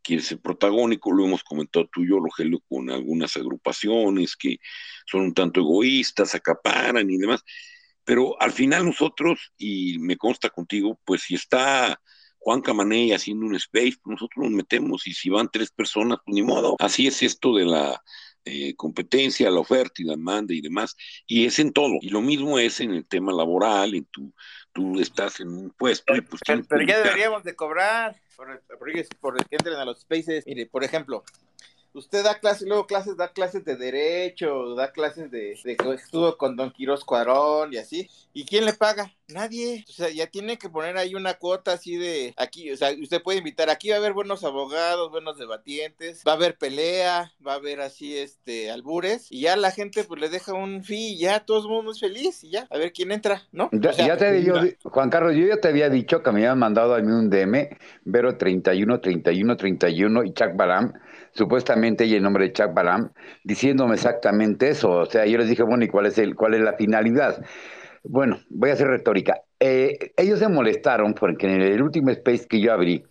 quiere 0.02 0.22
ser 0.22 0.40
protagónico, 0.40 1.12
lo 1.12 1.24
hemos 1.24 1.44
comentado 1.44 1.88
tú 1.92 2.04
y 2.04 2.08
yo, 2.08 2.20
Rogelio, 2.20 2.60
con 2.68 2.90
algunas 2.90 3.36
agrupaciones 3.36 4.36
que 4.36 4.58
son 5.06 5.22
un 5.22 5.34
tanto 5.34 5.60
egoístas, 5.60 6.34
acaparan 6.34 7.10
y 7.10 7.16
demás, 7.16 7.42
pero 8.04 8.40
al 8.40 8.52
final 8.52 8.84
nosotros, 8.86 9.52
y 9.58 9.98
me 9.98 10.16
consta 10.16 10.50
contigo, 10.50 11.00
pues 11.04 11.22
si 11.22 11.34
está 11.34 12.00
Juan 12.38 12.62
Camaney 12.62 13.12
haciendo 13.12 13.46
un 13.46 13.56
space, 13.56 13.96
pues 14.02 14.12
nosotros 14.12 14.44
nos 14.44 14.52
metemos 14.52 15.06
y 15.08 15.12
si 15.12 15.28
van 15.28 15.50
tres 15.52 15.72
personas, 15.72 16.18
pues 16.24 16.34
ni 16.34 16.42
modo. 16.42 16.76
Así 16.78 17.08
es 17.08 17.22
esto 17.24 17.56
de 17.56 17.64
la 17.64 18.00
eh, 18.46 18.74
competencia, 18.76 19.50
la 19.50 19.60
oferta 19.60 20.00
y 20.00 20.04
la 20.04 20.12
demanda 20.12 20.54
y 20.54 20.60
demás, 20.60 20.96
y 21.26 21.46
es 21.46 21.58
en 21.58 21.72
todo. 21.72 21.98
Y 22.00 22.08
lo 22.10 22.20
mismo 22.20 22.58
es 22.58 22.80
en 22.80 22.92
el 22.92 23.04
tema 23.04 23.32
laboral, 23.32 23.94
en 23.94 24.04
tu 24.06 24.32
tú 24.76 25.00
estás 25.00 25.40
en 25.40 25.48
un 25.48 25.70
puesto 25.70 26.14
y 26.14 26.20
pues... 26.20 26.42
Pero, 26.46 26.82
ya 26.86 26.98
deberíamos 26.98 27.42
de 27.44 27.56
cobrar 27.56 28.20
por, 28.36 28.62
por, 29.20 29.48
que 29.48 29.56
entren 29.56 29.76
a 29.76 29.86
los 29.86 30.00
spaces. 30.00 30.46
Mire, 30.46 30.66
por 30.66 30.84
ejemplo, 30.84 31.24
usted 31.94 32.22
da 32.22 32.38
clases, 32.38 32.68
luego 32.68 32.86
clases, 32.86 33.16
da 33.16 33.32
clases 33.32 33.64
de 33.64 33.76
derecho, 33.76 34.74
da 34.74 34.92
clases 34.92 35.30
de, 35.30 35.58
de 35.64 35.76
estuvo 35.94 36.36
con 36.36 36.56
Don 36.56 36.70
Quiroz 36.70 37.04
Cuarón 37.04 37.72
y 37.72 37.78
así. 37.78 38.08
¿Y 38.34 38.44
quién 38.44 38.66
le 38.66 38.74
paga? 38.74 39.10
Nadie. 39.28 39.84
O 39.88 39.92
sea, 39.92 40.08
ya 40.10 40.26
tiene 40.26 40.56
que 40.56 40.68
poner 40.68 40.96
ahí 40.96 41.14
una 41.14 41.34
cuota 41.34 41.72
así 41.72 41.96
de 41.96 42.34
aquí, 42.36 42.70
o 42.70 42.76
sea, 42.76 42.90
usted 43.00 43.22
puede 43.22 43.38
invitar, 43.38 43.70
aquí 43.70 43.88
va 43.88 43.96
a 43.96 43.98
haber 43.98 44.12
buenos 44.12 44.44
abogados, 44.44 45.10
buenos 45.10 45.38
debatientes, 45.38 46.22
va 46.26 46.32
a 46.32 46.34
haber 46.36 46.56
pelea, 46.56 47.32
va 47.44 47.52
a 47.52 47.56
haber 47.56 47.80
así 47.80 48.16
este 48.16 48.70
albures 48.70 49.26
y 49.30 49.42
ya 49.42 49.56
la 49.56 49.70
gente 49.70 50.04
pues 50.04 50.20
le 50.20 50.28
deja 50.28 50.52
un 50.52 50.84
fee 50.84 51.14
y 51.14 51.18
ya 51.18 51.40
todo 51.40 51.62
el 51.62 51.68
mundo 51.68 51.92
es 51.92 52.00
feliz 52.00 52.44
y 52.44 52.50
ya, 52.50 52.66
a 52.70 52.78
ver 52.78 52.92
quién 52.92 53.10
entra, 53.10 53.42
¿no? 53.52 53.68
Ya, 53.72 54.16
te 54.16 54.32
digo, 54.32 54.60
Juan 54.84 55.10
Carlos, 55.10 55.34
yo 55.34 55.46
ya 55.46 55.60
te 55.60 55.68
había 55.68 55.88
dicho 55.88 56.22
que 56.22 56.30
me 56.30 56.40
habían 56.40 56.58
mandado 56.58 56.94
a 56.94 57.00
mí 57.00 57.10
un 57.10 57.28
DM, 57.28 57.68
Vero 58.04 58.36
31, 58.36 59.00
31, 59.00 59.56
31 59.56 60.24
y 60.24 60.32
Chuck 60.32 60.54
Balam 60.54 60.92
supuestamente 61.36 62.06
y 62.06 62.14
el 62.14 62.22
nombre 62.22 62.46
de 62.46 62.52
Chuck 62.52 62.72
Balam, 62.72 63.12
diciéndome 63.44 63.94
exactamente 63.94 64.70
eso. 64.70 64.90
O 64.90 65.06
sea, 65.06 65.26
yo 65.26 65.38
les 65.38 65.48
dije, 65.48 65.62
bueno, 65.62 65.84
¿y 65.84 65.88
cuál 65.88 66.06
es 66.06 66.18
el, 66.18 66.34
cuál 66.34 66.54
es 66.54 66.60
la 66.60 66.74
finalidad? 66.74 67.44
Bueno, 68.08 68.38
voy 68.50 68.70
a 68.70 68.74
hacer 68.74 68.88
retórica. 68.88 69.42
Eh, 69.58 70.12
ellos 70.16 70.38
se 70.38 70.48
molestaron 70.48 71.14
porque 71.14 71.46
en 71.46 71.60
el 71.60 71.82
último 71.82 72.10
space 72.10 72.46
que 72.46 72.60
yo 72.60 72.72
abrí, 72.72 73.04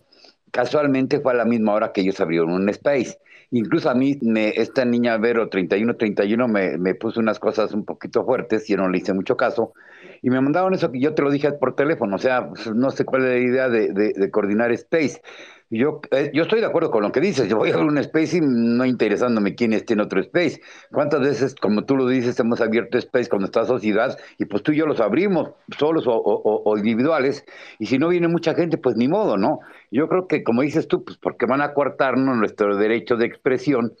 casualmente 0.50 1.20
fue 1.20 1.32
a 1.32 1.36
la 1.36 1.44
misma 1.44 1.74
hora 1.74 1.92
que 1.92 2.00
ellos 2.00 2.20
abrieron 2.20 2.52
un 2.52 2.68
space. 2.70 3.18
Incluso 3.50 3.90
a 3.90 3.94
mí, 3.94 4.18
me, 4.22 4.48
esta 4.48 4.84
niña 4.84 5.18
Vero 5.18 5.48
3131 5.48 6.48
me, 6.48 6.78
me 6.78 6.94
puso 6.94 7.20
unas 7.20 7.38
cosas 7.38 7.72
un 7.72 7.84
poquito 7.84 8.24
fuertes, 8.24 8.68
y 8.68 8.72
yo 8.72 8.78
no 8.78 8.88
le 8.88 8.98
hice 8.98 9.12
mucho 9.12 9.36
caso, 9.36 9.72
y 10.22 10.30
me 10.30 10.40
mandaron 10.40 10.74
eso 10.74 10.90
que 10.90 10.98
yo 10.98 11.14
te 11.14 11.22
lo 11.22 11.30
dije 11.30 11.52
por 11.52 11.76
teléfono, 11.76 12.16
o 12.16 12.18
sea, 12.18 12.48
pues, 12.48 12.66
no 12.74 12.90
sé 12.90 13.04
cuál 13.04 13.24
es 13.24 13.28
la 13.28 13.38
idea 13.38 13.68
de, 13.68 13.92
de 13.92 14.30
coordinar 14.30 14.72
space. 14.72 15.20
Yo, 15.68 16.00
eh, 16.12 16.30
yo 16.32 16.44
estoy 16.44 16.60
de 16.60 16.66
acuerdo 16.66 16.92
con 16.92 17.02
lo 17.02 17.10
que 17.10 17.20
dices. 17.20 17.48
Yo 17.48 17.56
voy 17.56 17.70
a 17.70 17.78
un 17.78 17.98
space 17.98 18.36
y 18.36 18.40
no 18.40 18.84
interesándome 18.84 19.56
quién 19.56 19.72
esté 19.72 19.94
en 19.94 20.00
otro 20.00 20.20
space. 20.20 20.60
¿Cuántas 20.92 21.20
veces, 21.20 21.56
como 21.56 21.84
tú 21.84 21.96
lo 21.96 22.06
dices, 22.06 22.38
hemos 22.38 22.60
abierto 22.60 22.98
space 22.98 23.28
con 23.28 23.40
nuestra 23.40 23.64
sociedad 23.64 24.16
y 24.38 24.44
pues 24.44 24.62
tú 24.62 24.72
y 24.72 24.76
yo 24.76 24.86
los 24.86 25.00
abrimos, 25.00 25.50
solos 25.76 26.04
o, 26.06 26.74
individuales? 26.76 27.44
Y 27.80 27.86
si 27.86 27.98
no 27.98 28.08
viene 28.08 28.28
mucha 28.28 28.54
gente, 28.54 28.78
pues 28.78 28.96
ni 28.96 29.08
modo, 29.08 29.36
¿no? 29.36 29.58
Yo 29.90 30.08
creo 30.08 30.28
que, 30.28 30.44
como 30.44 30.62
dices 30.62 30.86
tú, 30.86 31.04
pues 31.04 31.18
porque 31.18 31.46
van 31.46 31.60
a 31.60 31.74
cortarnos 31.74 32.36
nuestro 32.36 32.76
derecho 32.76 33.16
de 33.16 33.26
expresión 33.26 33.94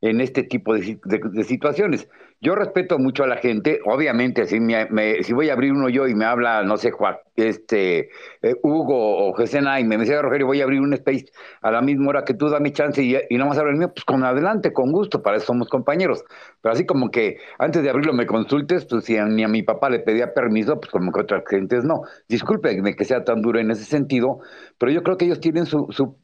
en 0.00 0.20
este 0.20 0.44
tipo 0.44 0.74
de, 0.74 1.00
de 1.04 1.44
situaciones. 1.44 2.08
Yo 2.40 2.54
respeto 2.54 2.98
mucho 3.00 3.24
a 3.24 3.26
la 3.26 3.38
gente, 3.38 3.80
obviamente, 3.84 4.46
si, 4.46 4.60
me, 4.60 4.86
si 5.24 5.32
voy 5.32 5.50
a 5.50 5.54
abrir 5.54 5.72
uno 5.72 5.88
yo 5.88 6.06
y 6.06 6.14
me 6.14 6.24
habla, 6.24 6.62
no 6.62 6.76
sé, 6.76 6.92
Juan, 6.92 7.16
este, 7.34 8.10
eh, 8.42 8.54
Hugo 8.62 9.28
o 9.28 9.34
Gesena 9.34 9.80
y 9.80 9.84
me 9.84 9.96
dice, 9.96 10.20
Rogelio, 10.22 10.46
voy 10.46 10.60
a 10.60 10.64
abrir 10.64 10.80
un 10.80 10.92
space 10.94 11.26
a 11.62 11.72
la 11.72 11.80
misma 11.80 12.10
hora 12.10 12.22
que 12.24 12.34
tú, 12.34 12.48
dame 12.48 12.70
chance 12.70 13.02
y, 13.02 13.16
y 13.28 13.36
no 13.38 13.46
más 13.46 13.58
abrir 13.58 13.72
el 13.72 13.78
mío, 13.80 13.90
pues 13.92 14.04
con 14.04 14.22
adelante, 14.24 14.72
con 14.72 14.92
gusto, 14.92 15.20
para 15.20 15.36
eso 15.36 15.46
somos 15.46 15.68
compañeros. 15.68 16.24
Pero 16.62 16.72
así 16.72 16.86
como 16.86 17.10
que 17.10 17.38
antes 17.58 17.82
de 17.82 17.90
abrirlo 17.90 18.12
me 18.12 18.26
consultes, 18.26 18.86
pues 18.86 19.04
si 19.04 19.16
ni 19.18 19.42
a 19.42 19.48
mi 19.48 19.64
papá 19.64 19.90
le 19.90 19.98
pedía 19.98 20.32
permiso, 20.32 20.78
pues 20.78 20.92
como 20.92 21.10
que 21.10 21.22
otras 21.22 21.42
gentes 21.50 21.84
no. 21.84 22.02
Discúlpeme 22.28 22.94
que 22.94 23.04
sea 23.04 23.24
tan 23.24 23.42
duro 23.42 23.58
en 23.58 23.72
ese 23.72 23.84
sentido, 23.84 24.38
pero 24.78 24.92
yo 24.92 25.02
creo 25.02 25.16
que 25.16 25.24
ellos 25.24 25.40
tienen 25.40 25.66
su, 25.66 25.86
su, 25.90 26.16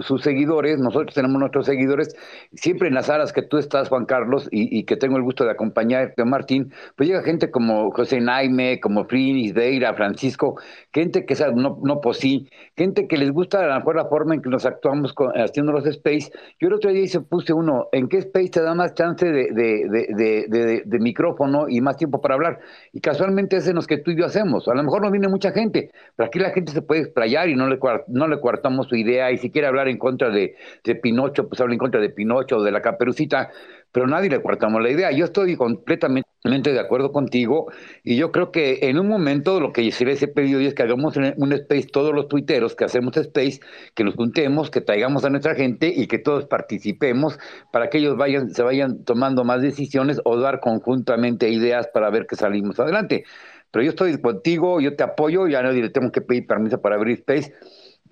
sus 0.00 0.22
seguidores, 0.22 0.78
nosotros 0.78 1.14
tenemos 1.14 1.38
nuestros 1.38 1.66
seguidores, 1.66 2.14
siempre 2.54 2.88
en 2.88 2.94
las 2.94 3.10
aras 3.10 3.34
que 3.34 3.42
tú 3.42 3.58
estás, 3.58 3.90
Juan 3.90 4.06
Carlos, 4.06 4.48
y 4.50 4.84
que 4.84 4.96
tengo 4.96 5.16
el 5.16 5.22
gusto 5.22 5.44
de 5.44 5.57
acompañar 5.58 6.14
a 6.16 6.24
Martín, 6.24 6.72
pues 6.96 7.08
llega 7.08 7.22
gente 7.22 7.50
como 7.50 7.90
José 7.90 8.20
Naime, 8.20 8.78
como 8.80 9.04
Frinis, 9.04 9.54
Deira, 9.54 9.94
Francisco, 9.94 10.54
gente 10.92 11.26
que 11.26 11.34
no, 11.54 11.78
no 11.82 12.00
posí, 12.00 12.48
gente 12.76 13.06
que 13.08 13.16
les 13.16 13.30
gusta 13.30 13.58
a 13.58 13.66
lo 13.66 13.74
mejor 13.74 13.96
la 13.96 14.06
forma 14.06 14.34
en 14.34 14.42
que 14.42 14.48
nos 14.48 14.64
actuamos 14.64 15.14
haciendo 15.34 15.72
los 15.72 15.86
space. 15.86 16.30
Yo 16.60 16.68
el 16.68 16.74
otro 16.74 16.92
día 16.92 17.06
se 17.06 17.20
puse 17.20 17.52
uno, 17.52 17.88
¿en 17.92 18.08
qué 18.08 18.18
space 18.18 18.50
te 18.50 18.62
da 18.62 18.74
más 18.74 18.94
chance 18.94 19.26
de, 19.26 19.48
de, 19.52 20.82
de, 20.84 20.98
micrófono 20.98 21.68
y 21.68 21.80
más 21.80 21.96
tiempo 21.96 22.20
para 22.20 22.34
hablar? 22.34 22.60
Y 22.92 23.00
casualmente 23.00 23.56
es 23.56 23.68
en 23.68 23.74
los 23.74 23.86
que 23.86 23.98
tú 23.98 24.12
y 24.12 24.18
yo 24.18 24.26
hacemos. 24.26 24.68
A 24.68 24.74
lo 24.74 24.82
mejor 24.82 25.02
no 25.02 25.10
viene 25.10 25.28
mucha 25.28 25.50
gente, 25.52 25.90
pero 26.16 26.28
aquí 26.28 26.38
la 26.38 26.50
gente 26.50 26.72
se 26.72 26.82
puede 26.82 27.02
explayar 27.02 27.48
y 27.48 27.54
no 27.54 27.68
le, 27.68 27.78
no 28.08 28.28
le 28.28 28.40
coartamos 28.40 28.88
su 28.88 28.96
idea. 28.96 29.30
Y 29.32 29.38
si 29.38 29.50
quiere 29.50 29.66
hablar 29.66 29.88
en 29.88 29.98
contra 29.98 30.30
de, 30.30 30.54
de 30.84 30.94
Pinocho, 30.94 31.48
pues 31.48 31.60
habla 31.60 31.74
en 31.74 31.78
contra 31.78 32.00
de 32.00 32.10
Pinocho 32.10 32.58
o 32.58 32.62
de 32.62 32.70
la 32.70 32.80
caperucita 32.80 33.50
pero 33.92 34.06
nadie 34.06 34.30
le 34.30 34.40
cuartamos 34.40 34.82
la 34.82 34.90
idea. 34.90 35.10
Yo 35.12 35.24
estoy 35.24 35.56
completamente 35.56 36.72
de 36.72 36.80
acuerdo 36.80 37.12
contigo 37.12 37.66
y 38.04 38.16
yo 38.16 38.32
creo 38.32 38.52
que 38.52 38.78
en 38.82 38.98
un 38.98 39.08
momento 39.08 39.60
lo 39.60 39.72
que 39.72 39.90
se 39.92 40.04
les 40.04 40.22
he 40.22 40.28
pedido 40.28 40.60
es 40.60 40.74
que 40.74 40.82
hagamos 40.82 41.16
un 41.16 41.52
space 41.52 41.88
todos 41.92 42.14
los 42.14 42.28
tuiteros 42.28 42.74
que 42.74 42.84
hacemos 42.84 43.16
space, 43.16 43.60
que 43.94 44.04
nos 44.04 44.14
juntemos, 44.14 44.70
que 44.70 44.80
traigamos 44.80 45.24
a 45.24 45.30
nuestra 45.30 45.54
gente 45.54 45.92
y 45.94 46.06
que 46.06 46.18
todos 46.18 46.46
participemos 46.46 47.38
para 47.72 47.90
que 47.90 47.98
ellos 47.98 48.16
se 48.52 48.62
vayan 48.62 49.04
tomando 49.04 49.44
más 49.44 49.62
decisiones 49.62 50.20
o 50.24 50.38
dar 50.38 50.60
conjuntamente 50.60 51.48
ideas 51.48 51.88
para 51.92 52.10
ver 52.10 52.26
que 52.26 52.36
salimos 52.36 52.78
adelante. 52.80 53.24
Pero 53.70 53.84
yo 53.84 53.90
estoy 53.90 54.18
contigo, 54.20 54.80
yo 54.80 54.96
te 54.96 55.02
apoyo, 55.02 55.46
ya 55.46 55.62
nadie 55.62 55.82
le 55.82 55.90
tengo 55.90 56.10
que 56.10 56.22
pedir 56.22 56.46
permiso 56.46 56.80
para 56.80 56.96
abrir 56.96 57.18
space 57.18 57.52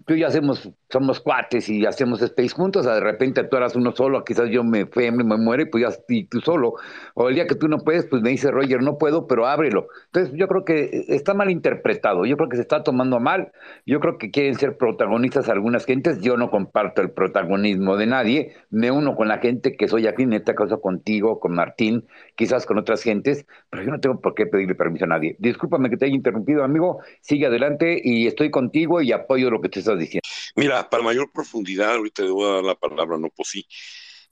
tú 0.07 0.15
y 0.15 0.21
yo 0.21 0.29
hacemos, 0.29 0.71
somos 0.89 1.21
cuates 1.21 1.69
y 1.69 1.85
hacemos 1.85 2.23
space 2.23 2.51
juntos, 2.51 2.87
de 2.87 3.01
repente 3.01 3.43
tú 3.45 3.57
eras 3.57 3.75
uno 3.75 3.93
solo, 3.93 4.25
quizás 4.25 4.49
yo 4.51 4.63
me, 4.63 4.89
me, 4.95 5.11
me 5.11 5.37
muere 5.37 5.67
pues 5.67 5.83
ya 5.83 5.91
y 6.09 6.25
tú 6.25 6.41
solo. 6.41 6.75
O 7.15 7.29
el 7.29 7.35
día 7.35 7.47
que 7.47 7.57
tú 7.57 7.67
no 7.69 7.79
puedes, 7.79 8.07
pues 8.07 8.23
me 8.23 8.31
dice 8.31 8.51
Roger, 8.51 8.83
no 8.83 8.99
puedo, 8.99 9.27
pero 9.27 9.47
ábrelo. 9.47 9.89
Entonces 10.07 10.33
yo 10.39 10.47
creo 10.47 10.65
que 10.65 11.05
está 11.09 11.35
mal 11.35 11.51
interpretado, 11.51 12.25
yo 12.25 12.37
creo 12.37 12.49
que 12.49 12.57
se 12.57 12.63
está 12.63 12.85
tomando 12.85 13.19
mal, 13.19 13.53
yo 13.85 13.99
creo 13.99 14.17
que 14.17 14.31
quieren 14.31 14.55
ser 14.55 14.77
protagonistas 14.77 15.49
algunas 15.49 15.85
gentes, 15.85 16.21
yo 16.21 16.37
no 16.37 16.51
comparto 16.51 17.03
el 17.03 17.11
protagonismo 17.11 17.97
de 17.97 18.07
nadie, 18.07 18.55
me 18.71 18.93
uno 18.93 19.17
con 19.17 19.27
la 19.27 19.39
gente 19.39 19.77
que 19.77 19.89
soy 19.89 20.07
aquí, 20.07 20.23
en 20.23 20.35
esta 20.35 20.55
cosa 20.55 20.77
contigo, 20.77 21.41
con 21.41 21.53
Martín, 21.53 22.07
quizás 22.37 22.67
con 22.67 22.79
otras 22.79 23.03
gentes, 23.03 23.47
pero 23.71 23.83
yo 23.83 23.91
no 23.91 24.01
tengo 24.01 24.21
por 24.21 24.35
qué 24.35 24.47
pedirle 24.47 24.75
permiso 24.75 25.05
a 25.07 25.09
nadie. 25.09 25.37
Discúlpame 25.39 25.91
que 25.91 25.97
te 25.97 26.05
haya 26.05 26.15
interrumpido, 26.15 26.63
amigo, 26.63 27.03
sigue 27.21 27.47
adelante 27.47 28.01
y 28.03 28.27
estoy 28.27 28.51
contigo 28.51 29.01
y 29.01 29.13
apoyo 29.13 29.51
lo 29.51 29.61
que 29.61 29.69
te 29.69 29.81
estás 29.81 29.99
diciendo? 29.99 30.23
Mira, 30.55 30.89
para 30.89 31.03
mayor 31.03 31.33
profundidad, 31.33 31.95
ahorita 31.95 32.23
le 32.23 32.31
voy 32.31 32.51
a 32.51 32.55
dar 32.55 32.65
la 32.65 32.75
palabra 32.75 33.17
a 33.17 33.19
No 33.19 33.31
Posí, 33.31 33.67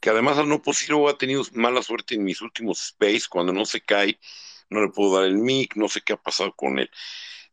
que 0.01 0.11
además 0.11 0.39
al 0.39 0.49
No 0.49 0.63
Posí 0.63 0.87
luego 0.89 1.09
ha 1.09 1.19
tenido 1.19 1.43
mala 1.55 1.83
suerte 1.83 2.15
en 2.15 2.25
mis 2.25 2.41
últimos 2.43 2.81
space, 2.81 3.23
cuando 3.29 3.53
no 3.53 3.65
se 3.65 3.81
cae, 3.81 4.21
no 4.71 4.83
le 4.83 4.91
puedo 4.91 5.17
dar 5.17 5.25
el 5.25 5.39
mic, 5.39 5.77
no 5.77 5.89
sé 5.89 6.01
qué 6.03 6.13
ha 6.13 6.17
pasado 6.17 6.53
con 6.55 6.79
él. 6.79 6.91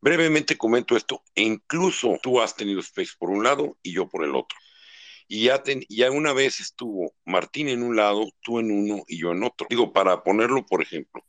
Brevemente 0.01 0.57
comento 0.57 0.97
esto, 0.97 1.23
e 1.35 1.43
incluso 1.43 2.17
tú 2.21 2.41
has 2.41 2.55
tenido 2.55 2.79
space 2.79 3.11
por 3.17 3.29
un 3.29 3.43
lado 3.43 3.77
y 3.83 3.93
yo 3.93 4.09
por 4.09 4.23
el 4.23 4.35
otro. 4.35 4.57
Y 5.33 5.45
ya, 5.45 5.63
ya 5.87 6.11
una 6.11 6.33
vez 6.33 6.59
estuvo 6.59 7.15
Martín 7.23 7.69
en 7.69 7.83
un 7.83 7.95
lado, 7.95 8.27
tú 8.41 8.59
en 8.59 8.69
uno 8.69 9.05
y 9.07 9.17
yo 9.17 9.31
en 9.31 9.43
otro. 9.43 9.65
Digo, 9.69 9.93
para 9.93 10.23
ponerlo, 10.23 10.65
por 10.65 10.81
ejemplo, 10.81 11.25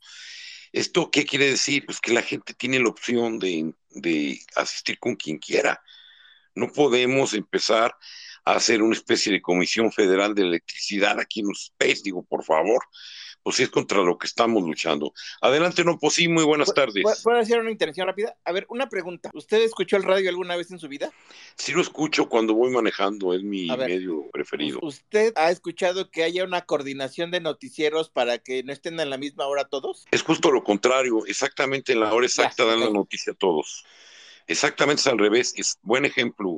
¿esto 0.73 1.09
qué 1.09 1.25
quiere 1.25 1.49
decir? 1.51 1.85
Pues 1.85 2.01
que 2.01 2.11
la 2.11 2.21
gente 2.21 2.53
tiene 2.53 2.81
la 2.81 2.89
opción 2.89 3.39
de, 3.39 3.73
de 3.91 4.41
asistir 4.57 4.99
con 4.99 5.15
quien 5.15 5.37
quiera. 5.37 5.81
No 6.53 6.69
podemos 6.73 7.33
empezar 7.33 7.95
a 8.43 8.55
hacer 8.55 8.81
una 8.81 8.93
especie 8.93 9.31
de 9.31 9.41
comisión 9.41 9.89
federal 9.89 10.35
de 10.35 10.41
electricidad 10.41 11.17
aquí 11.17 11.39
en 11.39 11.47
los 11.47 11.71
Space, 11.71 12.01
digo, 12.03 12.25
por 12.25 12.43
favor, 12.43 12.83
pues 13.43 13.59
es 13.59 13.69
contra 13.69 14.01
lo 14.01 14.17
que 14.17 14.25
estamos 14.25 14.63
luchando. 14.63 15.13
Adelante, 15.41 15.83
no, 15.83 15.99
pues 15.99 16.15
sí, 16.15 16.27
muy 16.27 16.43
buenas 16.43 16.73
tardes. 16.73 17.03
¿Puedo 17.23 17.37
hacer 17.37 17.59
una 17.59 17.71
intervención 17.71 18.07
rápida? 18.07 18.35
A 18.45 18.51
ver, 18.51 18.65
una 18.69 18.87
pregunta. 18.89 19.29
¿Usted 19.33 19.61
escuchó 19.61 19.97
el 19.97 20.03
radio 20.03 20.29
alguna 20.29 20.55
vez 20.55 20.71
en 20.71 20.79
su 20.79 20.87
vida? 20.87 21.11
Sí 21.55 21.73
lo 21.73 21.81
escucho 21.81 22.29
cuando 22.29 22.53
voy 22.53 22.71
manejando, 22.71 23.33
es 23.33 23.43
mi 23.43 23.67
medio 23.67 24.29
preferido. 24.31 24.79
¿Usted 24.81 25.33
ha 25.35 25.51
escuchado 25.51 26.09
que 26.09 26.23
haya 26.23 26.43
una 26.43 26.61
coordinación 26.61 27.31
de 27.31 27.41
noticieros 27.41 28.09
para 28.09 28.37
que 28.37 28.63
no 28.63 28.71
estén 28.71 28.99
en 28.99 29.09
la 29.09 29.17
misma 29.17 29.45
hora 29.45 29.65
todos? 29.65 30.05
Es 30.11 30.23
justo 30.23 30.51
lo 30.51 30.63
contrario, 30.63 31.25
exactamente 31.25 31.93
en 31.93 31.99
la 31.99 32.13
hora 32.13 32.25
exacta 32.25 32.65
dan 32.65 32.79
la 32.79 32.89
noticia 32.89 33.33
a 33.33 33.35
todos. 33.35 33.85
Exactamente 34.47 35.01
es 35.01 35.07
al 35.07 35.17
revés, 35.17 35.53
es 35.57 35.77
buen 35.81 36.05
ejemplo. 36.05 36.49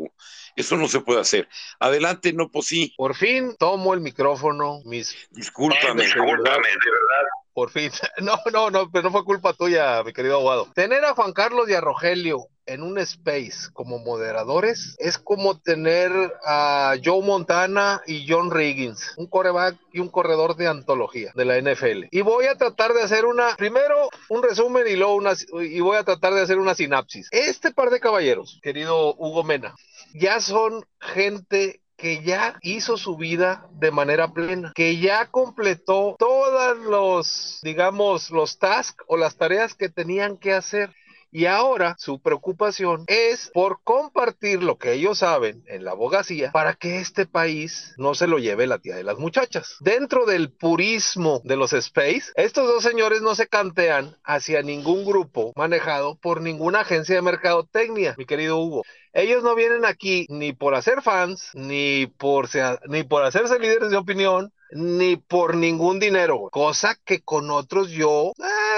Eso 0.56 0.78
no 0.78 0.88
se 0.88 1.02
puede 1.02 1.22
hacer. 1.22 1.48
Adelante, 1.80 2.34
no, 2.34 2.50
pues 2.50 2.68
sí. 2.68 2.94
Por 2.98 3.16
fin 3.16 3.56
tomo 3.58 3.94
el 3.94 4.02
micrófono, 4.02 4.82
mis... 4.86 5.16
Discúlpame, 5.32 6.04
discúlpame, 6.04 6.68
de 6.68 6.92
verdad. 6.92 7.26
Por 7.54 7.70
fin. 7.72 7.92
No, 8.22 8.38
no, 8.52 8.70
no, 8.70 8.92
pero 8.92 9.04
no 9.04 9.12
fue 9.12 9.24
culpa 9.24 9.54
tuya, 9.54 10.02
mi 10.04 10.14
querido 10.14 10.36
abogado. 10.36 10.72
Tener 10.74 11.04
a 11.04 11.14
Juan 11.14 11.34
Carlos 11.34 11.70
y 11.70 11.74
a 11.74 11.82
Rogelio 11.82 12.48
en 12.66 12.84
un 12.84 12.98
space 13.00 13.72
como 13.74 14.00
moderadores 14.00 14.96
es 15.00 15.18
como 15.18 15.60
tener 15.60 16.12
a 16.46 16.96
Joe 17.04 17.22
Montana 17.22 18.02
y 18.06 18.26
John 18.28 18.52
Riggins, 18.52 19.14
un 19.18 19.28
coreback 19.28 19.78
y 19.94 20.00
un 20.00 20.10
corredor 20.10 20.56
de 20.56 20.68
antología 20.68 21.32
de 21.36 21.46
la 21.46 21.58
NFL. 21.60 22.06
Y 22.12 22.22
voy 22.22 22.46
a 22.46 22.58
tratar 22.58 22.94
de 22.94 23.04
hacer 23.04 23.26
una, 23.26 23.56
primero 23.56 24.10
un 24.30 24.44
resumen 24.44 24.88
y 24.88 24.96
luego 24.96 25.16
una, 25.16 25.34
y 25.62 25.80
voy 25.80 25.98
a 25.98 26.04
tratar 26.04 26.34
de 26.34 26.42
hacer 26.42 26.60
una 26.60 26.76
sinapsis. 26.76 27.28
Este 27.32 27.72
par 27.72 27.90
de 27.90 28.00
caballeros, 28.00 28.60
querido 28.62 29.16
Hugo 29.16 29.44
Mena, 29.44 29.76
ya 30.14 30.40
son 30.40 30.86
gente 31.00 31.82
que 31.98 32.24
ya 32.24 32.58
hizo 32.62 32.98
su 32.98 33.16
vida 33.16 33.68
de 33.74 33.92
manera 33.92 34.34
plena, 34.34 34.74
que 34.76 34.98
ya 34.98 35.28
completó 35.28 36.16
todos 36.20 36.78
los, 36.80 37.60
digamos, 37.64 38.32
los 38.32 38.60
tasks 38.60 39.04
o 39.08 39.18
las 39.18 39.38
tareas 39.38 39.76
que 39.76 39.90
tenían 39.90 40.38
que 40.38 40.54
hacer. 40.54 40.94
Y 41.32 41.48
ahora 41.48 41.96
su 41.98 42.20
preocupación 42.22 43.04
es 43.08 43.52
por 43.54 43.80
compartir 43.84 44.64
lo 44.64 44.78
que 44.78 44.94
ellos 44.94 45.20
saben 45.20 45.64
en 45.68 45.84
la 45.84 45.92
abogacía 45.92 46.52
para 46.52 46.74
que 46.74 47.00
este 47.00 47.26
país 47.26 47.94
no 47.98 48.16
se 48.16 48.28
lo 48.28 48.38
lleve 48.38 48.68
la 48.68 48.80
tía 48.80 48.96
de 48.96 49.04
las 49.04 49.18
muchachas. 49.18 49.76
Dentro 49.82 50.26
del 50.26 50.52
purismo 50.52 51.42
de 51.44 51.58
los 51.58 51.74
space, 51.74 52.32
estos 52.36 52.68
dos 52.68 52.84
señores 52.84 53.22
no 53.22 53.36
se 53.36 53.48
cantean 53.48 54.16
hacia 54.24 54.62
ningún 54.62 55.06
grupo 55.06 55.52
manejado 55.56 56.16
por 56.16 56.42
ninguna 56.42 56.82
agencia 56.82 57.16
de 57.16 57.22
mercadotecnia, 57.22 58.16
mi 58.18 58.26
querido 58.26 58.58
Hugo. 58.58 58.84
Ellos 59.14 59.44
no 59.44 59.56
vienen 59.56 59.86
aquí 59.86 60.26
ni 60.30 60.52
por 60.52 60.76
hacer 60.76 61.02
fans, 61.02 61.52
ni 61.54 62.06
por, 62.06 62.50
ni 62.88 63.04
por 63.04 63.24
hacerse 63.24 63.60
líderes 63.60 63.90
de 63.90 63.98
opinión, 63.98 64.52
ni 64.72 65.16
por 65.16 65.56
ningún 65.56 66.00
dinero, 66.00 66.50
cosa 66.52 66.98
que 67.06 67.22
con 67.22 67.50
otros 67.50 67.90
yo 67.92 68.34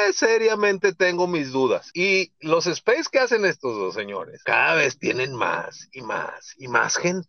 eh, 0.10 0.14
seriamente 0.14 0.94
tengo 0.94 1.28
mis 1.28 1.52
dudas. 1.52 1.90
Y 1.94 2.32
los 2.40 2.68
space 2.68 3.10
que 3.12 3.20
hacen 3.20 3.46
estos 3.46 3.76
dos 3.78 3.94
señores 3.96 4.44
cada 4.44 4.76
vez 4.76 4.98
tienen 5.00 5.34
más 5.34 5.90
y 5.92 6.02
más 6.02 6.54
y 6.58 6.68
más 6.68 6.98
gente. 6.98 7.28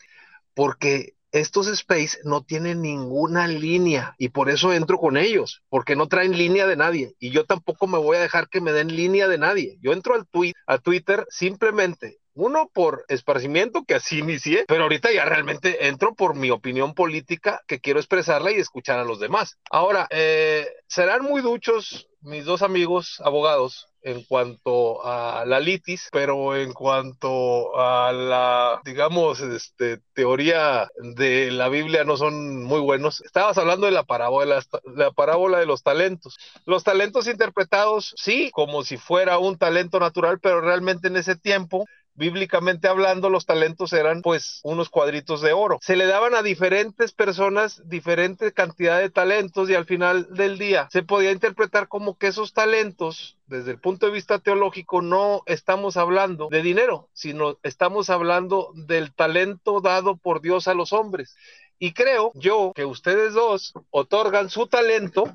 porque 0.55 1.15
estos 1.31 1.69
space 1.69 2.19
no 2.25 2.43
tienen 2.43 2.83
ninguna 2.83 3.47
línea 3.47 4.15
y 4.19 4.31
por 4.31 4.51
eso 4.51 4.73
entro 4.73 4.99
con 4.99 5.17
ellos, 5.17 5.63
porque 5.69 5.95
no 5.95 6.09
traen 6.09 6.37
línea 6.37 6.67
de 6.67 6.77
nadie 6.77 7.15
y 7.21 7.31
yo 7.31 7.45
tampoco 7.45 7.87
me 7.87 7.99
voy 7.99 8.17
a 8.17 8.21
dejar 8.21 8.49
que 8.49 8.61
me 8.61 8.73
den 8.73 8.97
línea 8.97 9.29
de 9.29 9.39
nadie. 9.39 9.79
Yo 9.81 9.93
entro 9.93 10.15
al 10.15 10.27
tweet, 10.27 10.55
a 10.67 10.79
Twitter 10.79 11.27
simplemente 11.31 12.19
uno 12.39 12.71
por 12.73 13.05
esparcimiento, 13.09 13.85
que 13.85 13.97
así 13.97 14.19
inicié, 14.21 14.65
pero 14.69 14.85
ahorita 14.85 15.13
ya 15.13 15.25
realmente 15.25 15.89
entro 15.89 16.15
por 16.15 16.37
mi 16.37 16.51
opinión 16.51 16.95
política 16.95 17.63
que 17.67 17.81
quiero 17.81 17.99
expresarla 17.99 18.53
y 18.53 18.61
escuchar 18.61 19.01
a 19.01 19.05
los 19.05 19.19
demás. 19.19 19.59
Ahora, 19.71 20.07
eh, 20.11 20.69
serán 20.87 21.25
muy 21.25 21.43
duchos 21.43 22.08
mis 22.21 22.45
dos 22.45 22.63
amigos 22.63 23.21
abogados 23.25 23.89
en 24.03 24.23
cuanto 24.25 25.05
a 25.05 25.45
la 25.45 25.61
litis, 25.61 26.09
pero 26.13 26.57
en 26.57 26.73
cuanto 26.73 27.77
a 27.79 28.13
la, 28.13 28.81
digamos, 28.85 29.41
este, 29.41 29.99
teoría 30.15 30.89
de 31.17 31.51
la 31.51 31.69
Biblia 31.69 32.05
no 32.05 32.17
son 32.17 32.63
muy 32.65 32.81
buenos. 32.81 33.21
Estabas 33.21 33.59
hablando 33.59 33.87
de 33.87 33.93
la 33.93 34.05
parábola, 34.05 34.63
la 34.95 35.11
parábola 35.11 35.59
de 35.59 35.67
los 35.67 35.83
talentos. 35.83 36.39
Los 36.65 36.85
talentos 36.85 37.27
interpretados, 37.27 38.15
sí, 38.17 38.51
como 38.53 38.83
si 38.85 38.97
fuera 38.97 39.39
un 39.39 39.59
talento 39.59 40.01
natural, 40.01 40.39
pero 40.41 40.61
realmente 40.61 41.09
en 41.09 41.17
ese 41.17 41.37
tiempo 41.37 41.85
bíblicamente 42.19 42.89
hablando, 42.89 43.31
los 43.31 43.47
talentos 43.47 43.93
eran 43.93 44.23
pues 44.23 44.61
unos 44.65 44.91
cuadritos 44.91 45.41
de 45.41 45.53
oro. 45.53 45.79
Se 45.81 45.97
le 45.97 46.07
daban 46.07 46.35
a 46.35 46.43
diferentes 46.43 47.13
personas 47.13 47.89
diferente 47.89 48.53
cantidad 48.53 48.99
de 48.99 49.09
talentos 49.09 49.71
y 49.71 49.75
al 49.75 49.87
final 49.87 50.27
del 50.35 50.59
día 50.59 50.89
se 50.91 51.03
podía 51.03 51.31
interpretar 51.31 51.89
como 51.89 52.19
que 52.19 52.27
esos 52.27 52.53
talentos, 52.53 53.39
desde 53.47 53.71
el 53.71 53.79
punto 53.79 54.07
de 54.07 54.13
vista 54.13 54.41
teológico, 54.41 55.01
no 55.01 55.43
estamos 55.47 55.97
hablando 55.97 56.49
de 56.51 56.63
dinero, 56.63 57.09
sino 57.13 57.57
estamos 57.63 58.11
hablando 58.11 58.73
del 58.75 59.15
talento 59.15 59.81
dado 59.81 60.17
por 60.17 60.43
Dios 60.43 60.69
a 60.69 60.75
los 60.75 60.93
hombres. 60.93 61.37
Y 61.79 61.93
creo 61.93 62.33
yo 62.35 62.73
que 62.75 62.85
ustedes 62.85 63.35
dos 63.35 63.73
otorgan 63.91 64.51
su 64.51 64.67
talento 64.67 65.33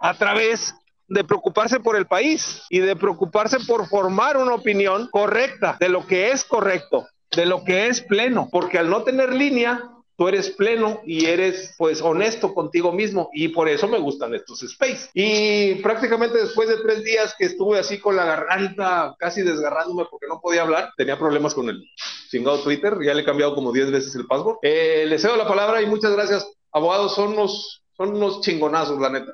a 0.00 0.14
través 0.14 0.74
de 1.08 1.24
preocuparse 1.24 1.80
por 1.80 1.96
el 1.96 2.06
país 2.06 2.62
y 2.70 2.80
de 2.80 2.96
preocuparse 2.96 3.58
por 3.60 3.88
formar 3.88 4.36
una 4.36 4.54
opinión 4.54 5.08
correcta 5.10 5.76
de 5.80 5.88
lo 5.88 6.06
que 6.06 6.30
es 6.30 6.44
correcto, 6.44 7.06
de 7.34 7.46
lo 7.46 7.64
que 7.64 7.88
es 7.88 8.00
pleno, 8.00 8.48
porque 8.50 8.78
al 8.78 8.90
no 8.90 9.02
tener 9.02 9.32
línea, 9.34 9.90
tú 10.16 10.28
eres 10.28 10.50
pleno 10.50 11.00
y 11.04 11.26
eres 11.26 11.74
pues 11.76 12.00
honesto 12.00 12.54
contigo 12.54 12.92
mismo 12.92 13.30
y 13.32 13.48
por 13.48 13.68
eso 13.68 13.88
me 13.88 13.98
gustan 13.98 14.34
estos 14.34 14.62
space. 14.62 15.10
Y 15.14 15.76
prácticamente 15.76 16.38
después 16.38 16.68
de 16.68 16.76
tres 16.78 17.02
días 17.02 17.34
que 17.38 17.46
estuve 17.46 17.78
así 17.78 17.98
con 17.98 18.16
la 18.16 18.24
garganta 18.24 19.14
casi 19.18 19.42
desgarrándome 19.42 20.04
porque 20.10 20.26
no 20.28 20.40
podía 20.40 20.62
hablar, 20.62 20.92
tenía 20.96 21.18
problemas 21.18 21.54
con 21.54 21.68
el 21.68 21.82
chingado 22.30 22.62
Twitter, 22.62 22.96
ya 23.04 23.14
le 23.14 23.22
he 23.22 23.24
cambiado 23.24 23.54
como 23.54 23.72
diez 23.72 23.90
veces 23.90 24.14
el 24.14 24.26
password. 24.26 24.58
Eh, 24.62 25.04
le 25.06 25.18
cedo 25.18 25.36
la 25.36 25.48
palabra 25.48 25.82
y 25.82 25.86
muchas 25.86 26.12
gracias. 26.12 26.46
Abogados, 26.72 27.14
son 27.14 27.32
unos, 27.32 27.82
son 27.96 28.16
unos 28.16 28.40
chingonazos, 28.40 29.00
la 29.00 29.10
neta. 29.10 29.32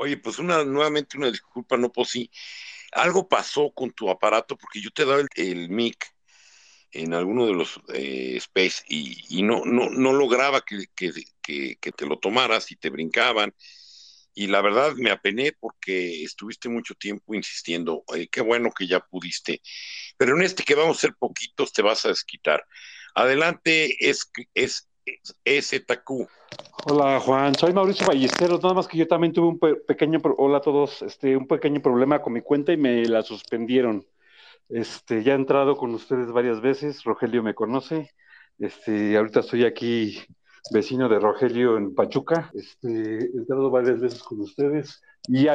Oye, 0.00 0.16
pues 0.16 0.38
una, 0.38 0.64
nuevamente 0.64 1.18
una 1.18 1.30
disculpa, 1.30 1.76
no, 1.76 1.92
pues 1.92 2.08
sí, 2.08 2.30
algo 2.92 3.28
pasó 3.28 3.70
con 3.72 3.92
tu 3.92 4.08
aparato, 4.08 4.56
porque 4.56 4.80
yo 4.80 4.90
te 4.90 5.04
daba 5.04 5.22
el, 5.34 5.68
mic 5.68 6.06
en 6.92 7.12
alguno 7.12 7.46
de 7.46 7.52
los 7.52 7.78
eh, 7.92 8.36
space 8.38 8.82
y, 8.88 9.42
no, 9.42 9.66
no, 9.66 9.90
no 9.90 10.14
lograba 10.14 10.62
que, 10.62 10.86
te 10.96 12.06
lo 12.06 12.18
tomaras 12.18 12.72
y 12.72 12.76
te 12.76 12.88
brincaban. 12.88 13.54
Y 14.32 14.46
la 14.46 14.62
verdad 14.62 14.94
me 14.96 15.10
apené 15.10 15.52
porque 15.52 16.24
estuviste 16.24 16.70
mucho 16.70 16.94
tiempo 16.94 17.34
insistiendo. 17.34 18.02
qué 18.32 18.40
bueno 18.40 18.70
que 18.72 18.86
ya 18.86 19.00
pudiste. 19.00 19.60
Pero 20.16 20.34
en 20.34 20.42
este 20.42 20.62
que 20.64 20.74
vamos 20.74 20.96
a 20.98 21.00
ser 21.02 21.14
poquitos, 21.14 21.74
te 21.74 21.82
vas 21.82 22.06
a 22.06 22.08
desquitar. 22.08 22.64
Adelante, 23.14 23.96
es, 24.08 24.30
es 24.54 24.89
EZQ. 25.44 26.28
Hola 26.86 27.20
Juan, 27.20 27.54
soy 27.54 27.72
Mauricio 27.72 28.06
Ballesteros, 28.06 28.62
nada 28.62 28.74
más 28.74 28.88
que 28.88 28.98
yo 28.98 29.06
también 29.06 29.32
tuve 29.32 29.48
un 29.48 29.58
pequeño, 29.58 30.18
hola 30.38 30.58
a 30.58 30.60
todos, 30.60 31.02
este, 31.02 31.36
un 31.36 31.46
pequeño 31.46 31.80
problema 31.80 32.20
con 32.20 32.32
mi 32.32 32.40
cuenta 32.40 32.72
y 32.72 32.76
me 32.76 33.04
la 33.04 33.22
suspendieron. 33.22 34.06
Este, 34.68 35.22
ya 35.22 35.32
he 35.32 35.36
entrado 35.36 35.76
con 35.76 35.92
ustedes 35.94 36.32
varias 36.32 36.60
veces, 36.60 37.04
Rogelio 37.04 37.42
me 37.42 37.54
conoce, 37.54 38.10
este, 38.58 39.16
ahorita 39.16 39.40
estoy 39.40 39.64
aquí 39.64 40.18
vecino 40.72 41.08
de 41.08 41.18
Rogelio 41.18 41.76
en 41.76 41.94
Pachuca, 41.94 42.50
este, 42.54 42.88
he 42.88 43.36
entrado 43.36 43.70
varias 43.70 44.00
veces 44.00 44.22
con 44.22 44.40
ustedes 44.40 45.02
y, 45.32 45.46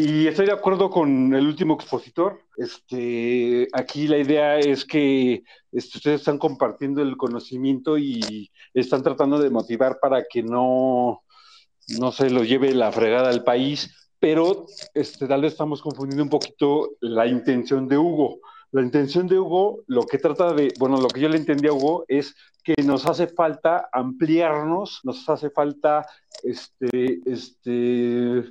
y 0.00 0.28
estoy 0.28 0.46
de 0.46 0.52
acuerdo 0.52 0.90
con 0.90 1.34
el 1.34 1.44
último 1.44 1.74
expositor. 1.74 2.40
Este, 2.56 3.66
aquí 3.72 4.06
la 4.06 4.18
idea 4.18 4.60
es 4.60 4.84
que 4.84 5.42
este, 5.72 5.98
ustedes 5.98 6.20
están 6.20 6.38
compartiendo 6.38 7.02
el 7.02 7.16
conocimiento 7.16 7.98
y 7.98 8.52
están 8.72 9.02
tratando 9.02 9.40
de 9.40 9.50
motivar 9.50 9.98
para 10.00 10.22
que 10.30 10.44
no, 10.44 11.24
no 11.98 12.12
se 12.12 12.30
lo 12.30 12.44
lleve 12.44 12.72
la 12.74 12.92
fregada 12.92 13.28
al 13.28 13.42
país, 13.42 14.08
pero 14.20 14.66
este, 14.94 15.26
tal 15.26 15.42
vez 15.42 15.52
estamos 15.52 15.82
confundiendo 15.82 16.22
un 16.22 16.30
poquito 16.30 16.90
la 17.00 17.26
intención 17.26 17.88
de 17.88 17.98
Hugo. 17.98 18.38
La 18.74 18.82
intención 18.82 19.28
de 19.28 19.38
Hugo, 19.38 19.84
lo 19.86 20.02
que 20.02 20.18
trata 20.18 20.52
de, 20.52 20.74
bueno, 20.80 21.00
lo 21.00 21.06
que 21.06 21.20
yo 21.20 21.28
le 21.28 21.36
entendí 21.36 21.68
a 21.68 21.72
Hugo 21.72 22.04
es 22.08 22.34
que 22.64 22.74
nos 22.82 23.06
hace 23.06 23.28
falta 23.28 23.88
ampliarnos, 23.92 24.98
nos 25.04 25.28
hace 25.28 25.48
falta, 25.50 26.04
este, 26.42 27.20
este, 27.24 28.42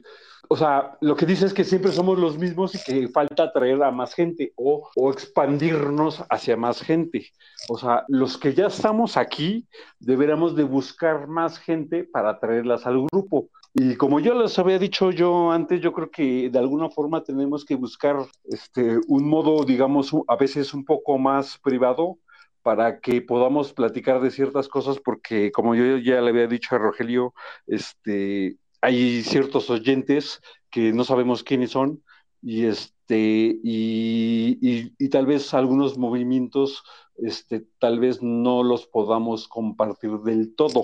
o 0.47 0.55
sea, 0.55 0.97
lo 1.01 1.17
que 1.17 1.25
dice 1.25 1.45
es 1.45 1.53
que 1.53 1.65
siempre 1.65 1.91
somos 1.91 2.17
los 2.17 2.38
mismos 2.38 2.73
y 2.73 2.79
que 2.81 3.09
falta 3.09 3.43
atraer 3.43 3.83
a 3.83 3.91
más 3.91 4.13
gente 4.13 4.53
o, 4.55 4.89
expandirnos 5.12 6.23
hacia 6.29 6.55
más 6.55 6.81
gente. 6.81 7.27
O 7.67 7.77
sea, 7.77 8.05
los 8.07 8.38
que 8.38 8.53
ya 8.53 8.67
estamos 8.67 9.17
aquí, 9.17 9.67
deberíamos 9.99 10.55
de 10.55 10.63
buscar 10.63 11.27
más 11.27 11.59
gente 11.59 12.05
para 12.05 12.29
atraerlas 12.29 12.86
al 12.86 13.05
grupo. 13.12 13.49
Y 13.75 13.95
como 13.95 14.19
yo 14.19 14.36
les 14.36 14.59
había 14.59 14.77
dicho 14.77 15.09
yo 15.09 15.51
antes, 15.51 15.81
yo 15.81 15.91
creo 15.93 16.12
que 16.12 16.49
de 16.49 16.59
alguna 16.59 16.89
forma 16.89 17.23
tenemos 17.23 17.65
que 17.65 17.75
buscar 17.75 18.17
este, 18.43 18.99
un 19.07 19.27
modo, 19.27 19.65
digamos, 19.65 20.12
a 20.27 20.36
veces 20.36 20.73
un 20.75 20.86
poco 20.86 21.17
más 21.17 21.57
privado 21.57 22.19
para 22.62 22.99
que 22.99 23.21
podamos 23.21 23.73
platicar 23.73 24.21
de 24.21 24.29
ciertas 24.31 24.67
cosas, 24.67 24.99
porque 24.99 25.51
como 25.51 25.73
yo 25.75 25.97
ya 25.97 26.21
le 26.21 26.29
había 26.29 26.47
dicho 26.47 26.75
a 26.75 26.77
Rogelio, 26.77 27.33
este, 27.65 28.57
hay 28.81 29.23
ciertos 29.23 29.69
oyentes 29.69 30.41
que 30.69 30.93
no 30.93 31.03
sabemos 31.03 31.43
quiénes 31.43 31.71
son 31.71 32.03
y 32.41 32.65
este 32.65 33.59
y, 33.63 34.91
y, 34.99 35.09
tal 35.09 35.25
vez 35.25 35.53
algunos 35.53 35.97
movimientos 35.97 36.83
este, 37.17 37.65
tal 37.79 37.99
vez 37.99 38.21
no 38.21 38.63
los 38.63 38.88
podamos 38.88 39.47
compartir 39.47 40.12
del 40.19 40.55
todo 40.55 40.83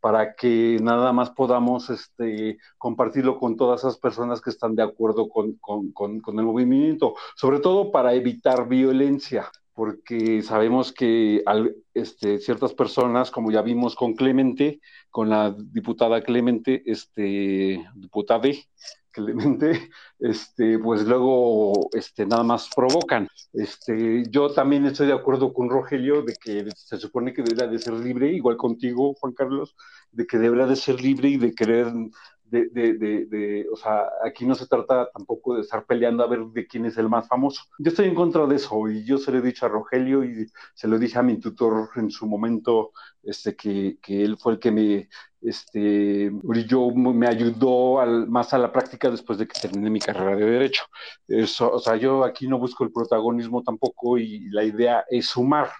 para 0.00 0.34
que 0.34 0.78
nada 0.82 1.12
más 1.12 1.30
podamos 1.30 1.90
este, 1.90 2.58
compartirlo 2.78 3.38
con 3.38 3.56
todas 3.56 3.80
esas 3.80 3.98
personas 3.98 4.40
que 4.40 4.50
están 4.50 4.74
de 4.74 4.82
acuerdo 4.82 5.28
con, 5.28 5.54
con, 5.54 5.92
con, 5.92 6.20
con 6.20 6.38
el 6.38 6.44
movimiento, 6.44 7.14
sobre 7.36 7.60
todo 7.60 7.90
para 7.92 8.14
evitar 8.14 8.68
violencia 8.68 9.50
porque 9.74 10.42
sabemos 10.42 10.92
que 10.92 11.42
este, 11.94 12.38
ciertas 12.38 12.74
personas, 12.74 13.30
como 13.30 13.50
ya 13.50 13.62
vimos 13.62 13.94
con 13.94 14.14
Clemente, 14.14 14.80
con 15.10 15.30
la 15.30 15.54
diputada 15.56 16.22
Clemente, 16.22 16.82
este, 16.86 17.84
diputada 17.94 18.48
Clemente, 19.10 19.90
este, 20.18 20.78
pues 20.78 21.06
luego 21.06 21.88
este, 21.92 22.26
nada 22.26 22.42
más 22.42 22.68
provocan. 22.74 23.28
Este, 23.52 24.24
yo 24.30 24.52
también 24.52 24.86
estoy 24.86 25.08
de 25.08 25.14
acuerdo 25.14 25.52
con 25.52 25.68
Rogelio 25.68 26.22
de 26.22 26.34
que 26.34 26.68
se 26.76 26.96
supone 26.98 27.32
que 27.32 27.42
debería 27.42 27.66
de 27.66 27.78
ser 27.78 27.94
libre, 27.94 28.32
igual 28.32 28.56
contigo, 28.56 29.14
Juan 29.14 29.32
Carlos, 29.32 29.74
de 30.12 30.26
que 30.26 30.38
debería 30.38 30.66
de 30.66 30.76
ser 30.76 31.00
libre 31.00 31.28
y 31.28 31.36
de 31.36 31.54
querer 31.54 31.88
de, 32.50 32.68
de, 32.68 33.26
de, 33.26 33.66
o 33.72 33.76
sea, 33.76 34.04
aquí 34.24 34.46
no 34.46 34.54
se 34.54 34.66
trata 34.66 35.10
tampoco 35.10 35.54
de 35.54 35.62
estar 35.62 35.84
peleando 35.86 36.24
a 36.24 36.26
ver 36.26 36.40
de 36.46 36.66
quién 36.66 36.86
es 36.86 36.98
el 36.98 37.08
más 37.08 37.28
famoso. 37.28 37.62
Yo 37.78 37.90
estoy 37.90 38.08
en 38.08 38.14
contra 38.14 38.46
de 38.46 38.56
eso 38.56 38.88
y 38.88 39.04
yo 39.04 39.18
se 39.18 39.32
lo 39.32 39.38
he 39.38 39.42
dicho 39.42 39.66
a 39.66 39.68
Rogelio 39.68 40.24
y 40.24 40.50
se 40.74 40.88
lo 40.88 40.98
dije 40.98 41.18
a 41.18 41.22
mi 41.22 41.38
tutor 41.38 41.90
en 41.96 42.10
su 42.10 42.26
momento, 42.26 42.92
este, 43.22 43.56
que, 43.56 43.98
que 44.02 44.24
él 44.24 44.36
fue 44.38 44.54
el 44.54 44.58
que 44.58 44.70
me, 44.70 45.08
este, 45.40 46.30
yo 46.66 46.90
me 46.90 47.26
ayudó 47.26 48.00
al, 48.00 48.28
más 48.28 48.52
a 48.52 48.58
la 48.58 48.72
práctica 48.72 49.10
después 49.10 49.38
de 49.38 49.46
que 49.46 49.60
terminé 49.60 49.90
mi 49.90 50.00
carrera 50.00 50.36
de 50.36 50.44
derecho. 50.44 50.84
Eso, 51.28 51.72
o 51.72 51.78
sea, 51.78 51.96
yo 51.96 52.24
aquí 52.24 52.46
no 52.48 52.58
busco 52.58 52.84
el 52.84 52.92
protagonismo 52.92 53.62
tampoco 53.62 54.18
y 54.18 54.50
la 54.50 54.64
idea 54.64 55.04
es 55.08 55.26
sumar 55.26 55.70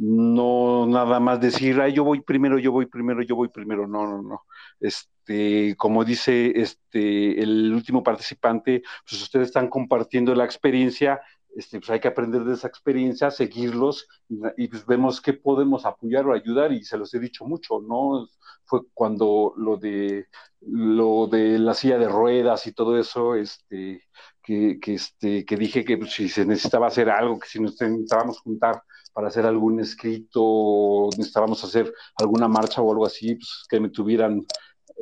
no 0.00 0.86
nada 0.86 1.20
más 1.20 1.40
decir, 1.40 1.78
ay, 1.78 1.92
yo 1.92 2.04
voy 2.04 2.22
primero, 2.22 2.58
yo 2.58 2.72
voy 2.72 2.86
primero, 2.86 3.22
yo 3.22 3.36
voy 3.36 3.48
primero, 3.48 3.86
no, 3.86 4.06
no, 4.06 4.22
no. 4.22 4.46
Este, 4.80 5.76
como 5.76 6.04
dice 6.04 6.52
este, 6.56 7.42
el 7.42 7.72
último 7.74 8.02
participante, 8.02 8.82
pues 9.06 9.20
ustedes 9.20 9.48
están 9.48 9.68
compartiendo 9.68 10.34
la 10.34 10.46
experiencia, 10.46 11.20
este, 11.54 11.80
pues 11.80 11.90
hay 11.90 12.00
que 12.00 12.08
aprender 12.08 12.44
de 12.44 12.54
esa 12.54 12.68
experiencia, 12.68 13.30
seguirlos 13.30 14.08
y, 14.56 14.68
pues 14.68 14.86
vemos 14.86 15.20
qué 15.20 15.34
podemos 15.34 15.84
apoyar 15.84 16.26
o 16.26 16.32
ayudar 16.32 16.72
y 16.72 16.82
se 16.82 16.96
los 16.96 17.12
he 17.12 17.18
dicho 17.18 17.44
mucho, 17.44 17.80
¿no? 17.80 18.26
Fue 18.64 18.80
cuando 18.94 19.52
lo 19.58 19.76
de 19.76 20.28
lo 20.62 21.26
de 21.26 21.58
la 21.58 21.74
silla 21.74 21.98
de 21.98 22.08
ruedas 22.08 22.66
y 22.66 22.72
todo 22.72 22.98
eso, 22.98 23.34
este, 23.34 24.02
que, 24.42 24.78
este, 24.82 25.44
que 25.44 25.56
dije 25.56 25.84
que 25.84 25.98
pues, 25.98 26.12
si 26.12 26.28
se 26.28 26.46
necesitaba 26.46 26.86
hacer 26.86 27.10
algo, 27.10 27.38
que 27.38 27.48
si 27.48 27.60
nos 27.60 27.78
necesitábamos 27.80 28.40
juntar 28.40 28.82
para 29.12 29.28
hacer 29.28 29.46
algún 29.46 29.80
escrito, 29.80 31.08
necesitábamos 31.16 31.62
hacer 31.64 31.92
alguna 32.16 32.48
marcha 32.48 32.82
o 32.82 32.90
algo 32.90 33.06
así, 33.06 33.34
pues 33.34 33.64
que 33.68 33.80
me 33.80 33.90
tuvieran 33.90 34.44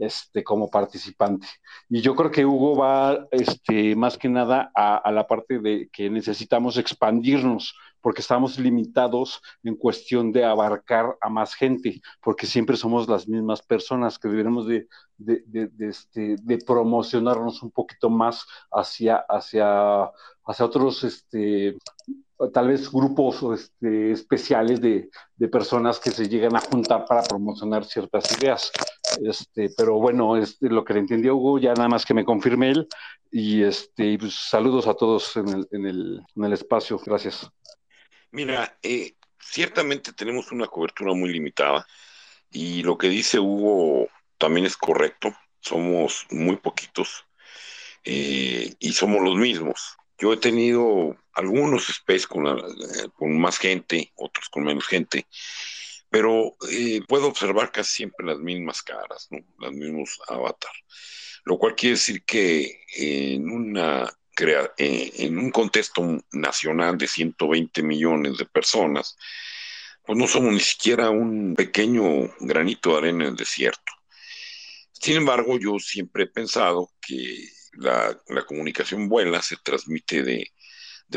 este, 0.01 0.45
como 0.45 0.71
participante. 0.71 1.47
Y 1.89 2.01
yo 2.01 2.15
creo 2.15 2.31
que 2.31 2.47
Hugo 2.47 2.77
va 2.77 3.27
este, 3.31 3.97
más 3.97 4.17
que 4.17 4.29
nada 4.29 4.71
a, 4.75 5.11
la 5.11 5.27
parte 5.27 5.59
de 5.59 5.89
que 5.93 6.11
necesitamos 6.11 6.77
expandirnos, 6.77 7.75
porque 8.01 8.21
estamos 8.21 8.59
limitados 8.59 9.41
en 9.63 9.77
cuestión 9.77 10.33
de 10.33 10.45
abarcar 10.45 11.17
a 11.21 11.29
más 11.29 11.55
gente, 11.55 12.01
porque 12.23 12.47
siempre 12.47 12.77
somos 12.77 13.09
las 13.09 13.29
mismas 13.29 13.63
personas 13.63 14.19
que 14.19 14.29
deberemos 14.29 14.67
de, 14.67 14.87
de, 15.17 15.43
de, 15.47 15.89
este, 15.89 16.37
de 16.41 16.59
promocionarnos 16.59 17.63
un 17.63 17.71
poquito 17.71 18.11
más 18.11 18.45
hacia, 18.71 19.25
hacia, 19.29 20.05
hacia 20.45 20.65
otros 20.65 21.05
este, 21.05 21.77
tal 22.53 22.69
vez 22.69 22.91
grupos 22.91 23.43
este, 23.61 24.13
especiales 24.13 24.81
de, 24.81 25.11
personas 25.51 25.99
que 25.99 26.11
se 26.11 26.29
llegan 26.29 26.55
a 26.57 26.61
juntar 26.61 27.05
para 27.05 27.23
promocionar 27.23 27.85
ciertas 27.85 28.25
ideas. 28.41 28.71
Este, 29.23 29.71
pero 29.77 29.99
bueno, 29.99 30.37
este, 30.37 30.69
lo 30.69 30.85
que 30.85 30.95
le 30.95 31.01
entendió 31.01 31.37
Hugo, 31.37 31.59
ya 31.59 31.75
nada 31.75 31.89
más 31.89 32.05
que 32.05 32.15
me 32.15 32.25
confirme 32.25 32.71
él. 32.71 32.89
Y 33.31 33.63
este, 33.63 34.19
pues, 34.19 34.35
saludos 34.35 34.87
a 34.87 34.95
todos 34.95 35.37
en 35.37 35.49
el, 35.49 35.69
en, 35.73 35.87
el, 35.87 36.23
en 36.37 36.45
el 36.45 36.53
espacio. 36.53 37.01
Gracias. 37.05 37.49
Mira, 38.31 38.79
eh, 38.83 39.15
ciertamente 39.41 40.13
tenemos 40.13 40.53
una 40.53 40.67
cobertura 40.67 41.15
muy 41.15 41.33
limitada 41.33 41.87
y 42.51 42.83
lo 42.83 42.99
que 42.99 43.09
dice 43.09 43.39
Hugo 43.39 44.09
también 44.37 44.67
es 44.67 44.77
correcto. 44.77 45.35
Somos 45.61 46.27
muy 46.31 46.57
poquitos 46.57 47.27
eh, 48.05 48.75
y 48.79 48.93
somos 48.93 49.23
los 49.23 49.37
mismos. 49.37 49.97
Yo 50.19 50.33
he 50.33 50.37
tenido 50.37 51.17
algunos 51.33 51.89
space 51.89 52.27
con, 52.27 52.45
con 53.15 53.39
más 53.41 53.59
gente, 53.59 54.13
otros 54.17 54.49
con 54.49 54.65
menos 54.65 54.87
gente, 54.87 55.27
pero 56.11 56.57
eh, 56.71 57.01
puedo 57.07 57.29
observar 57.29 57.71
casi 57.73 57.97
siempre 57.97 58.27
las 58.27 58.39
mismas 58.39 58.83
caras, 58.83 59.29
¿no? 59.31 59.39
Los 59.59 59.73
mismos 59.73 60.21
avatar. 60.29 60.73
Lo 61.45 61.59
cual 61.59 61.75
quiere 61.77 61.95
decir 61.95 62.25
que 62.25 62.83
en 62.97 63.51
una 63.51 64.11
eh, 64.41 65.13
en 65.19 65.39
un 65.39 65.51
contexto 65.51 66.03
nacional 66.33 66.97
de 66.97 67.09
120 67.09 67.83
millones 67.83 68.39
de 68.39 68.45
personas, 68.45 69.17
pues 70.05 70.19
no 70.19 70.27
somos 70.27 70.53
ni 70.53 70.61
siquiera 70.61 71.11
un 71.11 71.55
pequeño 71.55 72.05
granito 72.41 72.93
de 72.93 72.99
arena 72.99 73.25
en 73.25 73.31
el 73.31 73.37
desierto. 73.37 73.93
Sin 74.93 75.17
embargo, 75.17 75.59
yo 75.59 75.79
siempre 75.79 76.25
he 76.25 76.27
pensado 76.27 76.91
que 77.01 77.49
la, 77.73 78.17
comunicación 78.47 79.09
vuela, 79.09 79.43
se 79.43 79.57
transmite 79.57 80.23
de, 80.23 80.51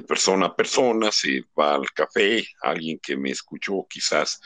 persona 0.08 0.48
a 0.48 0.56
persona, 0.56 1.12
se 1.12 1.44
va 1.58 1.76
al 1.76 1.92
café, 1.92 2.46
alguien 2.62 3.00
que 3.00 3.18
me 3.18 3.32
escuchó 3.32 3.86
quizás 3.90 4.40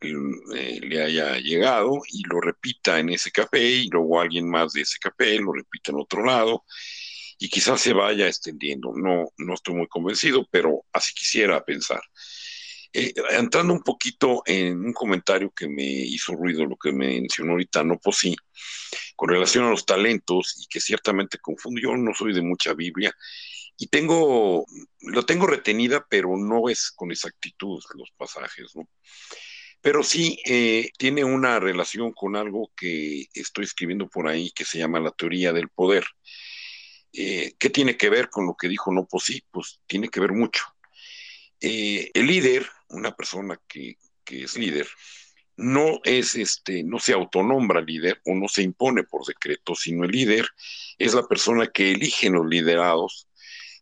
eh, 0.00 0.80
le 0.82 1.02
haya 1.02 1.38
llegado 1.38 2.00
y 2.08 2.22
lo 2.24 2.40
repita 2.40 2.98
en 2.98 3.10
ese 3.10 3.30
café 3.30 3.62
y 3.62 3.88
luego 3.88 4.20
alguien 4.20 4.48
más 4.48 4.72
de 4.72 4.82
ese 4.82 4.98
café 4.98 5.38
lo 5.38 5.52
repita 5.52 5.92
en 5.92 6.00
otro 6.00 6.24
lado 6.24 6.64
y 7.38 7.48
quizás 7.48 7.80
se 7.80 7.92
vaya 7.92 8.26
extendiendo. 8.26 8.92
No, 8.94 9.24
no 9.36 9.54
estoy 9.54 9.74
muy 9.74 9.88
convencido, 9.88 10.46
pero 10.50 10.84
así 10.92 11.14
quisiera 11.14 11.64
pensar. 11.64 12.02
Eh, 12.92 13.12
entrando 13.30 13.72
un 13.72 13.82
poquito 13.82 14.42
en 14.46 14.84
un 14.84 14.92
comentario 14.92 15.50
que 15.50 15.68
me 15.68 15.84
hizo 15.84 16.34
ruido, 16.34 16.64
lo 16.64 16.76
que 16.76 16.92
mencionó 16.92 17.52
ahorita, 17.52 17.82
no 17.82 17.98
pues 17.98 18.18
sí, 18.18 18.36
con 19.16 19.30
relación 19.30 19.64
a 19.64 19.70
los 19.70 19.84
talentos 19.84 20.54
y 20.62 20.66
que 20.68 20.80
ciertamente 20.80 21.38
confundo, 21.38 21.80
yo 21.80 21.96
no 21.96 22.14
soy 22.14 22.32
de 22.32 22.42
mucha 22.42 22.72
Biblia 22.72 23.12
y 23.76 23.88
tengo, 23.88 24.64
lo 25.00 25.26
tengo 25.26 25.46
retenida, 25.46 26.06
pero 26.08 26.36
no 26.36 26.68
es 26.68 26.92
con 26.92 27.10
exactitud 27.10 27.82
los 27.96 28.10
pasajes, 28.16 28.76
¿no? 28.76 28.88
Pero 29.80 30.02
sí 30.02 30.38
eh, 30.46 30.90
tiene 30.96 31.24
una 31.24 31.60
relación 31.60 32.12
con 32.12 32.36
algo 32.36 32.70
que 32.76 33.26
estoy 33.34 33.64
escribiendo 33.64 34.08
por 34.08 34.28
ahí 34.28 34.50
que 34.52 34.64
se 34.64 34.78
llama 34.78 35.00
la 35.00 35.10
teoría 35.10 35.52
del 35.52 35.68
poder. 35.68 36.04
Eh, 37.16 37.54
¿Qué 37.58 37.70
tiene 37.70 37.96
que 37.96 38.10
ver 38.10 38.28
con 38.28 38.46
lo 38.46 38.56
que 38.56 38.68
dijo 38.68 38.92
No 38.92 39.06
Pues 39.06 39.24
sí? 39.24 39.42
Pues 39.50 39.80
tiene 39.86 40.08
que 40.08 40.20
ver 40.20 40.32
mucho. 40.32 40.64
el 41.60 42.26
líder 42.26 42.66
una 42.94 43.14
persona 43.14 43.60
que, 43.68 43.98
es 44.26 44.56
líder, 44.56 44.88
no 45.56 46.00
es 46.04 46.34
este, 46.34 46.82
no 46.82 46.98
se 46.98 47.12
autonombra 47.12 47.80
líder 47.80 48.20
o 48.24 48.34
no 48.34 48.48
se 48.48 48.62
impone 48.62 49.04
por 49.04 49.26
decreto, 49.26 49.74
sino 49.74 50.04
el 50.04 50.10
líder 50.10 50.48
es 50.98 51.14
la 51.14 51.26
persona 51.26 51.68
que 51.68 51.92
elige 51.92 52.30
los 52.30 52.46
liderados 52.46 53.28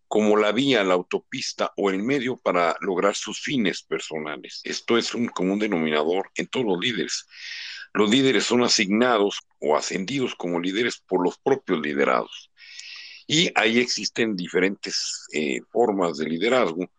como 0.09 0.37
la 0.37 0.53
vía, 0.53 0.85
la 0.85 0.95
autopista 0.95 1.73
o 1.77 1.89
el 1.89 2.03
medio 2.03 2.37
para 2.37 2.77
lograr 2.81 3.15
sus 3.15 3.41
fines 3.41 3.83
personales. 3.83 4.61
Esto 4.65 4.99
es 4.99 5.15
un 5.15 5.29
común 5.29 5.59
denominador 5.59 6.31
en 6.35 6.49
todos 6.49 6.67
los 6.67 6.79
líderes. 6.79 7.27
Los 7.95 8.11
líderes 8.11 8.45
son 8.45 8.63
asignados 8.63 9.41
o 9.59 9.75
ascendidos 9.75 10.35
como 10.35 10.61
líderes 10.61 10.99
por 10.99 11.25
los 11.25 11.39
propios 11.39 11.81
liderados. 11.81 12.52
Y 13.33 13.51
ahí 13.55 13.79
existen 13.79 14.37
diferentes 14.37 15.27
eh, 15.33 15.61
formas 15.71 16.19
de 16.19 16.29
liderazgo 16.29 16.93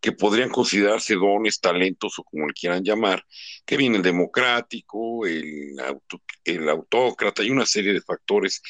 que 0.00 0.10
podrían 0.10 0.50
considerarse 0.50 1.14
dones, 1.14 1.60
talentos 1.60 2.18
o 2.18 2.24
como 2.24 2.48
le 2.48 2.52
quieran 2.52 2.82
llamar, 2.82 3.24
que 3.64 3.76
viene 3.76 3.98
el 3.98 4.02
democrático, 4.02 5.24
el, 5.24 5.76
el 6.44 6.68
autócrata 6.68 7.44
y 7.44 7.50
una 7.50 7.64
serie 7.64 7.92
de 7.92 8.00
factores 8.00 8.60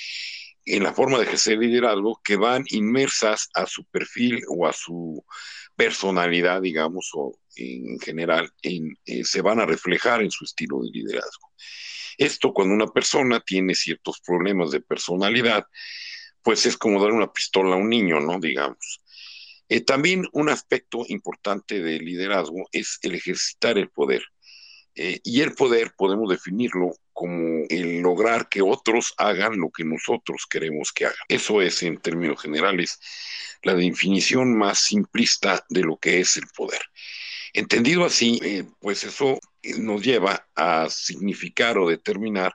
en 0.66 0.82
la 0.82 0.92
forma 0.92 1.16
de 1.16 1.24
ejercer 1.24 1.56
liderazgo 1.56 2.20
que 2.22 2.36
van 2.36 2.64
inmersas 2.66 3.48
a 3.54 3.64
su 3.64 3.86
perfil 3.86 4.42
o 4.46 4.66
a 4.66 4.74
su 4.74 5.24
personalidad, 5.76 6.60
digamos, 6.60 7.08
o 7.14 7.38
en 7.56 7.98
general, 8.00 8.52
en, 8.60 8.98
eh, 9.06 9.24
se 9.24 9.40
van 9.40 9.60
a 9.60 9.64
reflejar 9.64 10.20
en 10.20 10.30
su 10.30 10.44
estilo 10.44 10.82
de 10.82 10.90
liderazgo. 10.90 11.54
Esto 12.18 12.52
cuando 12.52 12.74
una 12.74 12.88
persona 12.88 13.40
tiene 13.40 13.74
ciertos 13.74 14.20
problemas 14.20 14.72
de 14.72 14.82
personalidad, 14.82 15.64
pues 16.48 16.64
es 16.64 16.78
como 16.78 16.98
dar 17.02 17.12
una 17.12 17.30
pistola 17.30 17.74
a 17.74 17.78
un 17.78 17.90
niño, 17.90 18.20
¿no? 18.20 18.40
Digamos. 18.40 19.02
Eh, 19.68 19.82
también 19.82 20.26
un 20.32 20.48
aspecto 20.48 21.04
importante 21.08 21.82
del 21.82 22.02
liderazgo 22.06 22.70
es 22.72 22.98
el 23.02 23.16
ejercitar 23.16 23.76
el 23.76 23.90
poder. 23.90 24.22
Eh, 24.94 25.20
y 25.24 25.42
el 25.42 25.52
poder 25.52 25.92
podemos 25.94 26.30
definirlo 26.30 26.94
como 27.12 27.66
el 27.68 28.00
lograr 28.00 28.48
que 28.48 28.62
otros 28.62 29.12
hagan 29.18 29.60
lo 29.60 29.68
que 29.68 29.84
nosotros 29.84 30.46
queremos 30.48 30.90
que 30.90 31.04
hagan. 31.04 31.18
Eso 31.28 31.60
es, 31.60 31.82
en 31.82 31.98
términos 31.98 32.40
generales, 32.40 32.98
la 33.62 33.74
definición 33.74 34.56
más 34.56 34.78
simplista 34.78 35.66
de 35.68 35.82
lo 35.82 35.98
que 35.98 36.20
es 36.20 36.38
el 36.38 36.46
poder. 36.56 36.80
Entendido 37.52 38.06
así, 38.06 38.40
eh, 38.42 38.64
pues 38.80 39.04
eso 39.04 39.38
nos 39.80 40.02
lleva 40.02 40.48
a 40.56 40.88
significar 40.88 41.76
o 41.76 41.90
determinar 41.90 42.54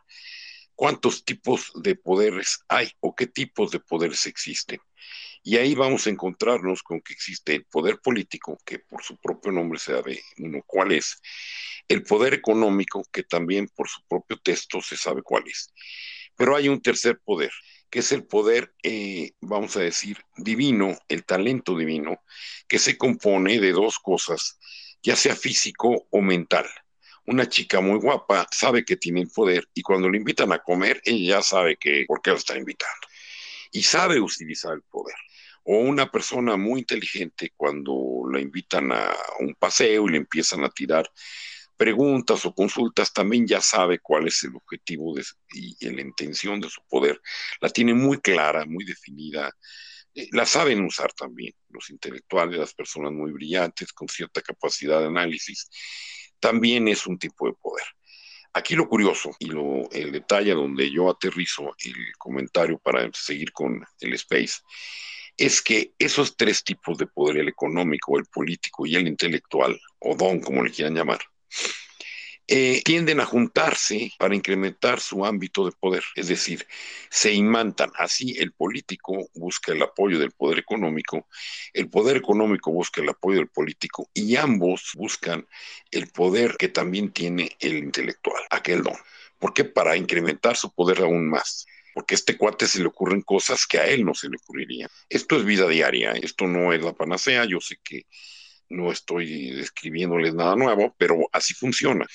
cuántos 0.75 1.25
tipos 1.25 1.71
de 1.75 1.95
poderes 1.95 2.59
hay 2.67 2.91
o 2.99 3.15
qué 3.15 3.27
tipos 3.27 3.71
de 3.71 3.79
poderes 3.79 4.25
existen. 4.25 4.79
Y 5.43 5.57
ahí 5.57 5.75
vamos 5.75 6.07
a 6.07 6.09
encontrarnos 6.09 6.83
con 6.83 7.01
que 7.01 7.13
existe 7.13 7.53
el 7.53 7.65
poder 7.65 7.99
político, 7.99 8.57
que 8.65 8.79
por 8.79 9.03
su 9.03 9.17
propio 9.17 9.51
nombre 9.51 9.77
se 9.77 9.93
sabe 9.93 10.23
uno 10.37 10.63
cuál 10.65 10.93
es, 10.93 11.21
el 11.89 12.03
poder 12.03 12.33
económico, 12.33 13.03
que 13.11 13.23
también 13.23 13.67
por 13.67 13.89
su 13.89 14.01
propio 14.07 14.37
texto 14.37 14.81
se 14.81 14.95
sabe 14.95 15.21
cuál 15.21 15.43
es. 15.47 15.73
Pero 16.37 16.55
hay 16.55 16.69
un 16.69 16.81
tercer 16.81 17.19
poder, 17.19 17.51
que 17.89 17.99
es 17.99 18.11
el 18.13 18.25
poder, 18.25 18.73
eh, 18.83 19.31
vamos 19.41 19.75
a 19.75 19.81
decir, 19.81 20.17
divino, 20.37 20.97
el 21.09 21.25
talento 21.25 21.77
divino, 21.77 22.23
que 22.67 22.79
se 22.79 22.97
compone 22.97 23.59
de 23.59 23.73
dos 23.73 23.99
cosas, 23.99 24.57
ya 25.03 25.17
sea 25.17 25.35
físico 25.35 26.07
o 26.09 26.21
mental. 26.21 26.65
Una 27.25 27.47
chica 27.47 27.79
muy 27.81 27.99
guapa 27.99 28.47
sabe 28.51 28.83
que 28.83 28.97
tiene 28.97 29.21
el 29.21 29.29
poder 29.29 29.67
y 29.73 29.81
cuando 29.81 30.09
le 30.09 30.17
invitan 30.17 30.51
a 30.51 30.59
comer, 30.59 31.01
ella 31.05 31.37
ya 31.37 31.41
sabe 31.41 31.77
que 31.77 32.05
por 32.07 32.21
qué 32.21 32.31
lo 32.31 32.37
está 32.37 32.57
invitando. 32.57 33.07
Y 33.71 33.83
sabe 33.83 34.19
utilizar 34.19 34.73
el 34.73 34.83
poder 34.83 35.15
o 35.63 35.77
una 35.77 36.11
persona 36.11 36.57
muy 36.57 36.81
inteligente 36.81 37.53
cuando 37.55 38.23
la 38.31 38.39
invitan 38.39 38.91
a 38.91 39.15
un 39.39 39.55
paseo 39.55 40.07
y 40.07 40.11
le 40.11 40.17
empiezan 40.17 40.63
a 40.63 40.69
tirar 40.69 41.09
preguntas 41.77 42.45
o 42.45 42.53
consultas, 42.53 43.13
también 43.13 43.47
ya 43.47 43.61
sabe 43.61 43.99
cuál 43.99 44.27
es 44.27 44.43
el 44.43 44.55
objetivo 44.55 45.15
y, 45.51 45.89
la 45.89 46.01
intención 46.01 46.59
de 46.61 46.69
su 46.69 46.81
poder. 46.87 47.19
La 47.61 47.69
tiene 47.69 47.93
muy 47.93 48.19
clara, 48.19 48.65
muy 48.65 48.85
definida. 48.85 49.51
Eh, 50.13 50.27
la 50.31 50.45
saben 50.45 50.85
usar 50.85 51.11
también 51.13 51.53
los 51.69 51.89
intelectuales, 51.89 52.59
las 52.59 52.73
personas 52.73 53.11
muy 53.11 53.31
brillantes, 53.31 53.91
con 53.91 54.07
cierta 54.07 54.41
capacidad 54.41 54.99
de 54.99 55.07
análisis. 55.07 55.69
También 56.43 56.89
es 56.89 57.07
un 57.07 57.17
tipo 57.17 57.47
de 57.47 57.53
poder. 57.53 57.85
Aquí 58.51 58.75
lo 58.75 58.89
curioso 58.89 59.31
y 59.39 59.45
lo, 59.45 59.89
el 59.91 60.11
detalle 60.11 60.53
donde 60.53 60.91
yo 60.91 61.09
aterrizo 61.09 61.73
el 61.85 61.95
comentario 62.17 62.77
para 62.79 63.09
seguir 63.13 63.53
con 63.53 63.81
el 64.01 64.13
space 64.15 64.55
es 65.37 65.61
que 65.61 65.93
esos 65.97 66.35
tres 66.35 66.65
tipos 66.65 66.97
de 66.97 67.07
poder, 67.07 67.37
el 67.37 67.47
económico, 67.47 68.19
el 68.19 68.25
político 68.25 68.85
y 68.85 68.95
el 68.95 69.07
intelectual, 69.07 69.79
o 69.99 70.15
don, 70.17 70.41
como 70.41 70.61
le 70.61 70.69
quieran 70.69 70.95
llamar, 70.95 71.21
eh, 72.47 72.81
tienden 72.83 73.19
a 73.19 73.25
juntarse 73.25 74.11
para 74.19 74.35
incrementar 74.35 74.99
su 74.99 75.25
ámbito 75.25 75.65
de 75.65 75.71
poder, 75.71 76.03
es 76.15 76.27
decir, 76.27 76.67
se 77.09 77.33
imantan. 77.33 77.91
Así 77.95 78.35
el 78.37 78.51
político 78.51 79.29
busca 79.35 79.71
el 79.71 79.81
apoyo 79.81 80.19
del 80.19 80.31
poder 80.31 80.59
económico, 80.59 81.27
el 81.73 81.89
poder 81.89 82.17
económico 82.17 82.71
busca 82.71 83.01
el 83.01 83.09
apoyo 83.09 83.37
del 83.37 83.47
político 83.47 84.09
y 84.13 84.35
ambos 84.35 84.91
buscan 84.95 85.47
el 85.91 86.07
poder 86.09 86.57
que 86.57 86.69
también 86.69 87.11
tiene 87.11 87.55
el 87.59 87.77
intelectual, 87.77 88.43
aquel 88.49 88.83
don. 88.83 88.95
¿Por 89.39 89.53
qué? 89.53 89.63
Para 89.65 89.97
incrementar 89.97 90.55
su 90.55 90.73
poder 90.73 91.01
aún 91.01 91.29
más 91.29 91.65
porque 91.93 92.15
a 92.15 92.17
este 92.17 92.37
cuate 92.37 92.65
se 92.65 92.79
le 92.79 92.87
ocurren 92.87 93.21
cosas 93.21 93.67
que 93.67 93.77
a 93.77 93.85
él 93.85 94.03
no 94.03 94.13
se 94.15 94.27
le 94.27 94.37
ocurrirían. 94.37 94.89
Esto 95.09 95.37
es 95.37 95.45
vida 95.45 95.67
diaria, 95.67 96.13
esto 96.13 96.47
no 96.47 96.73
es 96.73 96.81
la 96.81 96.93
panacea, 96.93 97.45
yo 97.45 97.61
sé 97.61 97.77
que 97.83 98.07
no 98.73 98.91
estoy 98.91 99.51
describiéndoles 99.51 100.33
nada 100.33 100.55
nuevo, 100.55 100.95
pero 100.97 101.29
así 101.31 101.53
funciona. 101.53 102.05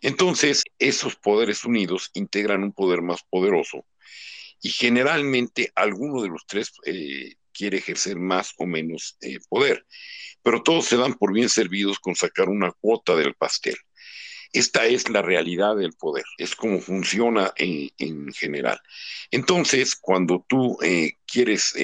Entonces, 0.00 0.64
esos 0.78 1.16
poderes 1.16 1.64
unidos 1.64 2.10
integran 2.14 2.62
un 2.62 2.72
poder 2.72 3.02
más 3.02 3.22
poderoso 3.28 3.84
y 4.60 4.70
generalmente 4.70 5.72
alguno 5.74 6.22
de 6.22 6.28
los 6.28 6.46
tres 6.46 6.72
eh, 6.84 7.34
quiere 7.52 7.78
ejercer 7.78 8.16
más 8.16 8.54
o 8.58 8.66
menos 8.66 9.16
eh, 9.20 9.38
poder, 9.48 9.86
pero 10.42 10.62
todos 10.62 10.86
se 10.86 10.96
dan 10.96 11.14
por 11.14 11.32
bien 11.32 11.48
servidos 11.48 11.98
con 11.98 12.14
sacar 12.14 12.48
una 12.48 12.72
cuota 12.72 13.16
del 13.16 13.34
pastel. 13.34 13.76
Esta 14.52 14.84
es 14.84 15.08
la 15.08 15.22
realidad 15.22 15.76
del 15.76 15.94
poder, 15.94 16.24
es 16.36 16.54
como 16.54 16.78
funciona 16.78 17.52
en, 17.56 18.32
general. 18.34 18.78
Entonces, 19.30 19.96
cuando 19.96 20.44
tú 20.46 20.76
eh, 20.82 21.14
quieres 21.26 21.74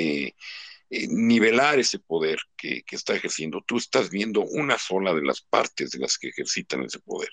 eh, 0.91 1.05
eh, 1.05 1.09
nivelar 1.09 1.79
ese 1.79 1.99
poder 1.99 2.39
que, 2.57 2.85
está 2.91 3.15
ejerciendo, 3.15 3.63
tú 3.67 3.77
estás 3.79 4.11
viendo 4.11 4.43
una 4.43 4.79
sola 4.79 5.15
de 5.15 5.23
las 5.23 5.41
partes 5.41 5.91
de 5.91 5.99
las 5.99 6.19
que 6.19 6.29
ejercitan 6.29 6.85
ese 6.85 7.01
poder. 7.01 7.31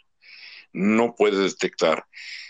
No 0.73 1.15
puedes 1.15 1.39
detectar 1.39 2.05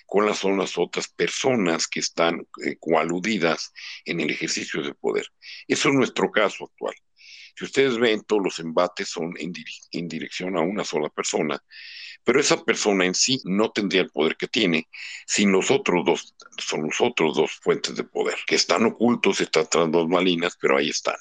cuáles 0.05 0.37
son 0.37 0.57
las 0.57 0.77
otras 0.77 1.07
personas 1.07 1.87
que 1.87 1.99
están 1.99 2.47
coaludidas 2.79 3.71
en 4.03 4.19
el 4.19 4.31
ejercicio 4.31 4.81
del 4.81 4.95
poder. 4.95 5.27
Eso 5.67 5.89
es 5.89 5.95
nuestro 5.95 6.31
caso 6.31 6.65
actual. 6.65 6.95
Si 7.55 7.65
ustedes 7.65 7.97
ven, 7.97 8.23
todos 8.23 8.43
los 8.43 8.59
embates 8.59 9.09
son 9.09 9.33
en 9.37 10.07
dirección 10.07 10.57
a 10.57 10.61
una 10.61 10.83
sola 10.83 11.09
persona 11.09 11.63
pero 12.25 12.39
esa 12.41 12.65
persona 12.65 13.05
en 13.05 13.13
sí 13.13 13.39
no 13.45 13.71
tendría 13.71 14.01
el 14.01 14.09
poder 14.09 14.35
que 14.35 14.47
tiene 14.47 14.89
si 15.25 15.45
nosotros 15.45 16.03
dos, 16.03 16.35
son 16.57 16.87
nosotros 16.87 17.35
dos 17.35 17.51
fuentes 17.61 17.95
de 17.95 18.03
poder, 18.03 18.35
que 18.45 18.55
están 18.55 18.85
ocultos, 18.85 19.39
están 19.39 19.67
tras 19.69 19.91
dos 19.91 20.09
malinas, 20.09 20.57
pero 20.59 20.77
ahí 20.77 20.89
están. 20.89 21.15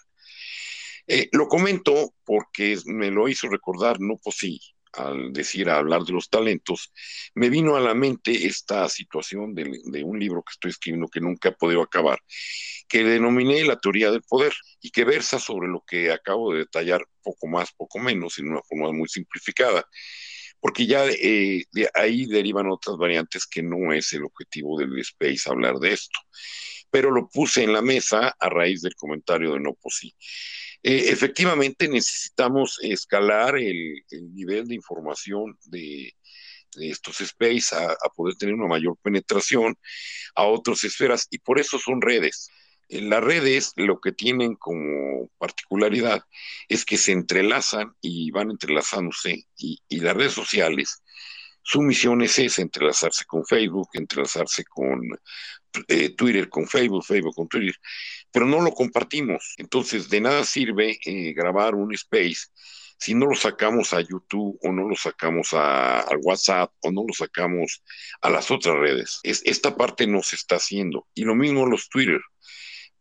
Eh, 1.07 1.29
lo 1.33 1.47
comento 1.47 2.15
porque 2.25 2.79
me 2.87 3.11
lo 3.11 3.29
hizo 3.29 3.49
recordar, 3.49 4.01
no 4.01 4.19
pues 4.23 4.37
sí, 4.39 4.59
al 4.95 5.33
decir, 5.33 5.69
a 5.69 5.77
hablar 5.77 6.05
de 6.05 6.15
los 6.15 6.31
talentos, 6.31 6.91
me 7.35 7.51
vino 7.51 7.77
a 7.77 7.81
la 7.81 7.95
mente 7.95 8.47
esta 8.47 8.89
situación 8.89 9.55
de, 9.55 9.81
de, 9.85 10.05
un 10.05 10.19
libro 10.19 10.43
que 10.43 10.53
estoy 10.53 10.71
escribiendo 10.71 11.09
que 11.09 11.21
nunca 11.21 11.51
he 11.51 11.53
podido 11.53 11.83
acabar, 11.83 12.21
que 12.89 13.05
denominé 13.05 13.65
la 13.65 13.79
teoría 13.79 14.11
del 14.11 14.23
poder 14.23 14.55
y 14.81 14.91
que 14.91 15.05
versa 15.05 15.39
sobre 15.39 15.69
lo 15.69 15.85
que 15.87 16.13
acabo 16.13 16.53
de 16.53 16.61
detallar 16.61 17.07
poco 17.23 17.47
más, 17.49 17.73
poco 17.73 17.99
menos, 17.99 18.39
en 18.39 18.49
una 18.49 18.63
forma 18.63 18.93
muy 18.93 19.09
simplificada 19.09 19.85
porque 20.65 20.87
ya 20.87 21.05
eh, 21.05 21.67
de 21.73 21.91
ahí 21.93 22.25
derivan 22.25 22.71
otras 22.71 22.97
variantes 22.97 23.47
que 23.47 23.63
no 23.63 23.93
es 23.93 24.15
el 24.15 24.25
objetivo 24.25 24.79
del 24.79 24.99
Space 24.99 25.43
hablar 25.45 25.75
de 25.75 25.93
esto. 25.93 26.19
Pero 26.89 27.11
lo 27.11 27.29
puse 27.29 27.65
en 27.65 27.75
la 27.75 27.83
mesa 27.83 28.35
a 28.41 28.49
raíz 28.49 28.81
del 28.81 28.95
comentario 28.95 29.53
de 29.53 29.61
No 29.61 29.75
Posí. 29.75 30.15
Eh, 30.83 31.11
efectivamente 31.11 31.87
necesitamos 31.87 32.79
escalar 32.81 33.59
el, 33.59 34.07
nivel 34.33 34.67
de 34.67 34.77
información 34.77 35.55
de, 35.67 36.15
estos 36.81 37.21
space 37.21 37.77
a, 37.77 37.95
poder 38.17 38.35
tener 38.37 38.55
una 38.55 38.67
mayor 38.67 38.97
penetración 39.03 39.77
a 40.35 40.47
otras 40.47 40.83
esferas 40.85 41.27
y 41.31 41.41
por 41.41 41.61
eso 41.61 41.79
son 41.79 42.01
redes. 42.01 42.49
Las 42.89 43.23
redes 43.23 43.73
lo 43.77 44.01
que 44.01 44.13
tienen 44.13 44.55
como 44.57 45.29
particularidad 45.39 46.25
es 46.69 46.85
que 46.85 46.97
se 46.97 47.13
entrelazan 47.13 47.95
y 48.01 48.31
van 48.31 48.51
entrelazándose 48.51 49.47
y, 49.57 49.81
las 50.01 50.17
redes 50.17 50.33
sociales, 50.33 51.03
su 51.63 51.81
misión 51.81 52.21
es 52.23 52.39
esa, 52.39 52.63
entrelazarse 52.63 53.25
con 53.25 53.45
Facebook, 53.47 53.89
entrelazarse 53.95 54.65
con 54.65 55.01
eh, 55.89 56.11
Twitter, 56.11 56.49
con 56.49 56.67
Facebook, 56.67 57.05
Facebook 57.05 57.35
con 57.35 57.49
Twitter, 57.49 57.75
pero 58.31 58.47
no 58.47 58.61
lo 58.61 58.73
compartimos. 58.73 59.55
Entonces, 59.57 60.11
de 60.11 60.21
nada 60.21 60.45
sirve 60.45 60.99
eh, 61.05 61.33
grabar 61.33 61.75
un 61.75 61.95
space 61.95 62.49
si 62.99 63.15
no 63.15 63.27
lo 63.27 63.35
sacamos 63.35 63.93
a 63.93 64.01
YouTube 64.01 64.59
o 64.63 64.73
no 64.73 64.89
lo 64.89 64.97
sacamos 64.97 65.53
a, 65.53 66.01
a, 66.01 66.17
WhatsApp 66.23 66.73
o 66.81 66.91
no 66.91 67.05
lo 67.07 67.13
sacamos 67.13 67.83
a 68.21 68.31
las 68.31 68.51
otras 68.51 68.77
redes. 68.77 69.21
Es, 69.23 69.43
esta 69.45 69.77
parte 69.77 70.07
no 70.07 70.23
se 70.23 70.37
está 70.37 70.57
haciendo. 70.57 71.07
Y 71.15 71.25
lo 71.25 71.35
mismo 71.35 71.67
los 71.67 71.89
Twitter. 71.89 72.21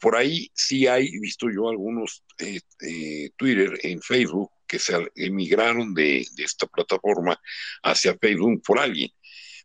Por 0.04 0.18
ahí 0.18 0.52
sí 0.54 0.86
hay, 0.86 1.18
visto 1.18 1.48
yo 1.50 1.70
algunos 1.70 2.26
eh, 2.38 2.60
eh, 2.82 3.30
Twitter 3.38 3.80
en 3.84 4.02
Facebook 4.02 4.52
que 4.68 4.78
se 4.78 5.10
emigraron 5.16 5.94
de, 5.94 6.28
esta 6.40 6.68
plataforma 6.68 7.40
hacia 7.84 8.18
Facebook 8.18 8.62
por 8.68 8.80
alguien. 8.80 9.10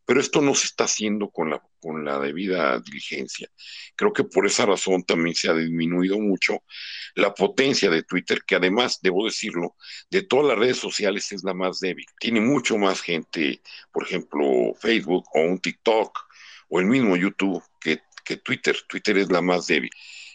Pero 0.06 0.20
esto 0.20 0.40
no 0.40 0.54
se 0.54 0.66
está 0.66 0.84
haciendo 0.84 1.28
con 1.28 1.50
la, 1.50 1.60
con 1.80 2.04
la 2.04 2.20
debida 2.20 2.78
diligencia. 2.78 3.48
Creo 3.96 4.12
que 4.12 4.22
por 4.22 4.46
esa 4.46 4.64
razón 4.64 5.02
también 5.02 5.34
se 5.34 5.48
ha 5.50 5.54
disminuido 5.54 6.20
mucho 6.20 6.62
la 7.16 7.34
potencia 7.34 7.90
de 7.90 8.04
Twitter, 8.04 8.44
que 8.46 8.54
además, 8.54 9.00
debo 9.02 9.24
decirlo, 9.24 9.74
de 10.08 10.22
todas 10.22 10.46
las 10.46 10.58
redes 10.58 10.76
sociales 10.76 11.32
es 11.32 11.42
la 11.42 11.52
más 11.52 11.80
débil. 11.80 12.06
Tiene 12.20 12.40
mucho 12.40 12.78
más 12.78 13.00
gente, 13.00 13.60
por 13.90 14.04
ejemplo, 14.04 14.72
Facebook 14.80 15.24
o 15.34 15.40
un 15.40 15.58
TikTok 15.58 16.16
o 16.68 16.78
el 16.78 16.86
mismo 16.86 17.16
YouTube 17.16 17.60
que, 17.80 18.02
que 18.24 18.36
Twitter. 18.36 18.76
Twitter 18.88 19.18
es 19.18 19.32
la 19.32 19.42
más 19.42 19.66
débil 19.66 19.90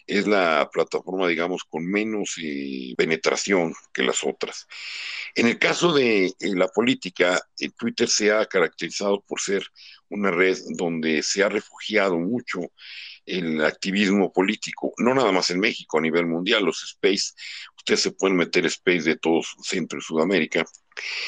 es 0.06 0.26
la 0.26 0.68
plataforma, 0.72 1.28
digamos, 1.28 1.64
con 1.64 1.86
menos 1.86 2.36
eh, 2.42 2.94
penetración 2.96 3.74
que 3.92 4.02
las 4.02 4.24
otras. 4.24 4.66
En 5.34 5.46
el 5.46 5.58
caso 5.58 5.92
de 5.92 6.26
eh, 6.26 6.34
la 6.40 6.68
política, 6.68 7.40
el 7.58 7.72
Twitter 7.74 8.08
se 8.08 8.32
ha 8.32 8.44
caracterizado 8.46 9.20
por 9.22 9.40
ser 9.40 9.66
una 10.08 10.30
red 10.30 10.58
donde 10.76 11.22
se 11.22 11.42
ha 11.42 11.48
refugiado 11.48 12.18
mucho 12.18 12.60
el 13.26 13.64
activismo 13.64 14.32
político, 14.32 14.92
no 14.98 15.14
nada 15.14 15.32
más 15.32 15.50
en 15.50 15.60
México, 15.60 15.98
a 15.98 16.02
nivel 16.02 16.26
mundial, 16.26 16.64
los 16.64 16.82
space, 16.84 17.32
ustedes 17.84 18.00
se 18.00 18.12
pueden 18.12 18.38
meter 18.38 18.64
space 18.64 19.02
de 19.02 19.16
todos 19.16 19.54
Centro 19.62 19.98
y 19.98 20.02
Sudamérica, 20.02 20.64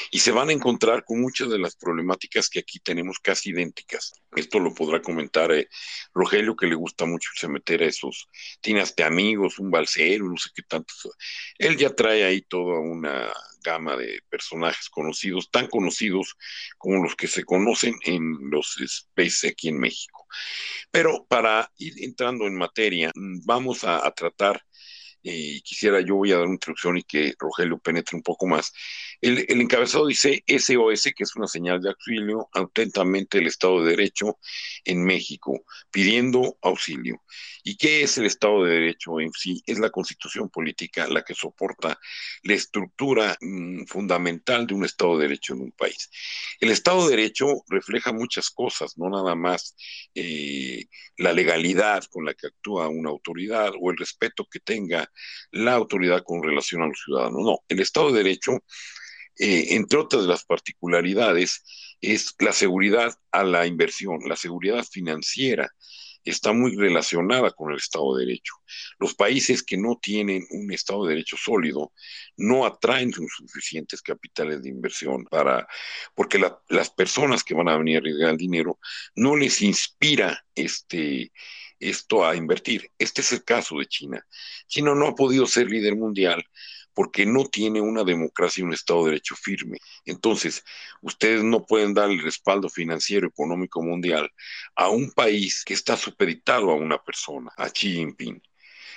y 0.09 0.19
se 0.19 0.31
van 0.31 0.49
a 0.49 0.53
encontrar 0.53 1.03
con 1.03 1.21
muchas 1.21 1.49
de 1.49 1.59
las 1.59 1.75
problemáticas 1.75 2.49
que 2.49 2.59
aquí 2.59 2.79
tenemos 2.79 3.19
casi 3.19 3.51
idénticas. 3.51 4.13
Esto 4.35 4.59
lo 4.59 4.73
podrá 4.73 5.01
comentar 5.01 5.51
eh, 5.51 5.67
Rogelio, 6.13 6.55
que 6.55 6.65
le 6.65 6.73
gusta 6.73 7.05
mucho 7.05 7.29
se 7.35 7.47
meter 7.47 7.83
a 7.83 7.87
esos, 7.87 8.27
tiene 8.61 8.81
hasta 8.81 9.05
amigos, 9.05 9.59
un 9.59 9.69
balsero, 9.69 10.25
no 10.25 10.37
sé 10.37 10.49
qué 10.55 10.63
tanto. 10.63 10.93
Él 11.59 11.77
ya 11.77 11.93
trae 11.93 12.23
ahí 12.23 12.41
toda 12.41 12.79
una 12.79 13.31
gama 13.63 13.95
de 13.95 14.21
personajes 14.29 14.89
conocidos, 14.89 15.51
tan 15.51 15.67
conocidos 15.67 16.35
como 16.77 17.03
los 17.03 17.15
que 17.15 17.27
se 17.27 17.43
conocen 17.43 17.93
en 18.05 18.49
los 18.49 18.77
space 18.79 19.49
aquí 19.49 19.67
en 19.67 19.79
México. 19.79 20.25
Pero 20.89 21.25
para 21.27 21.71
ir 21.77 21.93
entrando 22.03 22.47
en 22.47 22.55
materia, 22.55 23.11
mm, 23.13 23.41
vamos 23.45 23.83
a 23.83 24.09
tratar 24.11 24.63
y 25.33 25.61
quisiera, 25.61 26.01
yo 26.01 26.15
voy 26.15 26.31
a 26.31 26.37
dar 26.37 26.45
una 26.45 26.55
introducción 26.55 26.97
y 26.97 27.03
que 27.03 27.33
Rogelio 27.39 27.77
penetre 27.79 28.17
un 28.17 28.23
poco 28.23 28.47
más. 28.47 28.73
El, 29.21 29.45
encabezado 29.61 30.07
dice 30.07 30.43
SOS, 30.47 31.13
que 31.15 31.23
es 31.23 31.35
una 31.35 31.47
señal 31.47 31.81
de 31.81 31.89
auxilio, 31.89 32.49
atentamente 32.53 33.39
el 33.39 33.47
Estado 33.47 33.83
de 33.83 33.91
Derecho 33.91 34.37
en 34.85 35.03
México, 35.03 35.63
pidiendo 35.91 36.57
auxilio. 36.61 37.23
¿Y 37.63 37.75
qué 37.75 38.03
es 38.03 38.17
el 38.17 38.25
Estado 38.25 38.63
de 38.63 38.73
Derecho 38.73 39.19
en 39.19 39.31
sí? 39.33 39.61
Es 39.65 39.79
la 39.79 39.89
constitución 39.89 40.49
política 40.49 41.07
la 41.07 41.23
que 41.23 41.33
soporta 41.33 41.99
la 42.43 42.53
estructura 42.53 43.37
mm, 43.41 43.85
fundamental 43.85 44.67
de 44.67 44.73
un 44.73 44.85
Estado 44.85 45.17
de 45.17 45.23
Derecho 45.27 45.53
en 45.53 45.61
un 45.61 45.71
país. 45.71 46.09
El 46.59 46.71
Estado 46.71 47.03
de 47.03 47.17
Derecho 47.17 47.63
refleja 47.67 48.13
muchas 48.13 48.49
cosas, 48.49 48.97
no 48.97 49.09
nada 49.09 49.35
más 49.35 49.75
eh, 50.15 50.85
la 51.17 51.33
legalidad 51.33 52.03
con 52.05 52.25
la 52.25 52.33
que 52.33 52.47
actúa 52.47 52.87
una 52.87 53.09
autoridad 53.09 53.71
o 53.79 53.91
el 53.91 53.97
respeto 53.97 54.47
que 54.49 54.59
tenga 54.59 55.11
la 55.51 55.73
autoridad 55.73 56.23
con 56.23 56.43
relación 56.43 56.83
a 56.83 56.87
los 56.87 57.01
ciudadanos. 57.03 57.41
No, 57.43 57.59
el 57.67 57.79
Estado 57.79 58.11
de 58.11 58.23
Derecho, 58.23 58.59
eh, 59.39 59.75
entre 59.75 59.99
otras 59.99 60.23
las 60.25 60.45
particularidades, 60.45 61.63
es 62.01 62.35
la 62.39 62.53
seguridad 62.53 63.13
a 63.31 63.43
la 63.43 63.65
inversión, 63.65 64.19
la 64.27 64.35
seguridad 64.35 64.83
financiera 64.83 65.71
está 66.29 66.51
muy 66.51 66.75
relacionada 66.75 67.51
con 67.51 67.71
el 67.71 67.77
Estado 67.77 68.15
de 68.15 68.25
Derecho. 68.25 68.53
Los 68.99 69.15
países 69.15 69.63
que 69.63 69.77
no 69.77 69.97
tienen 70.01 70.45
un 70.49 70.71
Estado 70.71 71.05
de 71.05 71.11
Derecho 71.11 71.37
sólido 71.37 71.93
no 72.35 72.65
atraen 72.65 73.13
sus 73.13 73.31
suficientes 73.37 74.01
capitales 74.01 74.61
de 74.61 74.69
inversión 74.69 75.25
para, 75.25 75.67
porque 76.15 76.39
la, 76.39 76.59
las 76.69 76.89
personas 76.89 77.43
que 77.43 77.53
van 77.53 77.69
a 77.69 77.77
venir 77.77 77.97
a 77.97 77.99
arriesgar 77.99 78.31
el 78.31 78.37
dinero 78.37 78.79
no 79.15 79.35
les 79.35 79.61
inspira 79.61 80.45
este, 80.55 81.31
esto 81.79 82.25
a 82.25 82.35
invertir. 82.35 82.91
Este 82.97 83.21
es 83.21 83.31
el 83.31 83.43
caso 83.43 83.77
de 83.77 83.85
China. 83.85 84.25
China 84.67 84.93
no 84.95 85.07
ha 85.07 85.15
podido 85.15 85.45
ser 85.45 85.69
líder 85.69 85.95
mundial 85.95 86.43
porque 86.97 87.27
no 87.27 87.45
tiene 87.45 87.79
una 87.79 88.03
democracia 88.03 88.61
y 88.61 88.65
un 88.65 88.73
Estado 88.73 89.03
de 89.03 89.11
Derecho 89.11 89.35
firme. 89.35 89.77
Entonces, 90.03 90.63
ustedes 91.03 91.43
no 91.43 91.63
pueden 91.63 91.93
dar 91.93 92.09
el 92.09 92.23
respaldo 92.23 92.69
financiero 92.69 93.27
económico 93.27 93.83
mundial 93.83 94.27
a 94.75 94.89
un 94.89 95.11
país 95.11 95.63
que 95.63 95.75
está 95.75 95.95
supeditado 95.95 96.71
a 96.71 96.73
una 96.73 96.97
persona, 96.97 97.51
a 97.55 97.69
Xi 97.69 97.93
Jinping. 97.93 98.41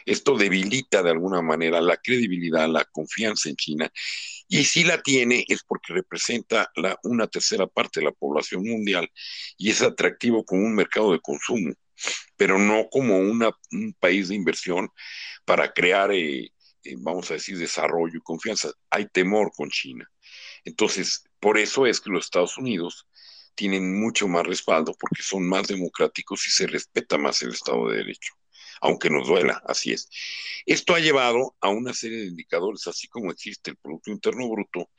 Esto 0.07 0.35
debilita 0.35 1.03
de 1.03 1.11
alguna 1.11 1.43
manera 1.43 1.83
la 1.83 1.99
credibilidad, 1.99 2.67
la 2.71 2.87
confianza 2.87 3.51
en 3.51 3.57
China. 3.57 3.93
Y 4.49 4.65
si 4.65 4.83
la 4.83 5.03
tiene 5.03 5.45
es 5.47 5.63
porque 5.63 5.93
representa 5.93 6.71
una 7.03 7.27
tercera 7.27 7.67
parte 7.67 8.01
de 8.01 8.07
la 8.07 8.13
población 8.13 8.65
mundial 8.67 9.11
y 9.59 9.69
es 9.69 9.83
atractivo 9.83 10.43
como 10.43 10.63
un 10.63 10.75
mercado 10.75 11.13
de 11.13 11.21
consumo, 11.21 11.75
pero 12.35 12.59
no 12.59 12.89
como 12.89 13.19
un 13.19 13.95
país 13.99 14.29
de 14.29 14.37
inversión 14.37 14.89
para 15.45 15.71
crear, 15.75 16.13
eh, 16.13 16.51
eh, 16.85 16.95
vamos 16.99 17.31
a 17.31 17.35
decir, 17.35 17.59
desarrollo 17.59 18.19
y 18.19 18.23
confianza. 18.23 18.71
Hay 18.91 19.07
temor 19.09 19.53
con 19.55 19.71
China. 19.71 20.11
Entonces, 20.65 21.25
por 21.41 21.59
eso 21.59 21.87
es 21.87 22.01
que 22.01 22.11
los 22.11 22.25
Estados 22.27 22.59
Unidos 22.59 23.07
tienen 23.55 24.01
mucho 24.01 24.29
más 24.29 24.47
respaldo 24.47 24.95
porque 24.99 25.23
son 25.23 25.49
más 25.49 25.69
democráticos 25.69 26.47
y 26.47 26.51
se 26.51 26.67
respeta 26.67 27.19
más 27.19 27.43
el 27.43 27.51
Estado 27.51 27.89
de 27.89 27.99
Derecho 27.99 28.35
aunque 28.81 29.11
nos 29.11 29.29
duela, 29.29 29.63
así 29.67 29.93
es. 29.93 30.09
Esto 30.67 30.95
ha 30.95 31.01
llevado 31.01 31.55
a 31.61 31.69
una 31.69 31.93
serie 31.93 32.19
de 32.19 32.27
indicadores, 32.27 32.87
así 32.87 33.09
como 33.09 33.31
existe 33.31 33.71
el 33.71 33.77
Producto 33.77 34.11
Interno 34.11 34.49
Bruto, 34.49 34.91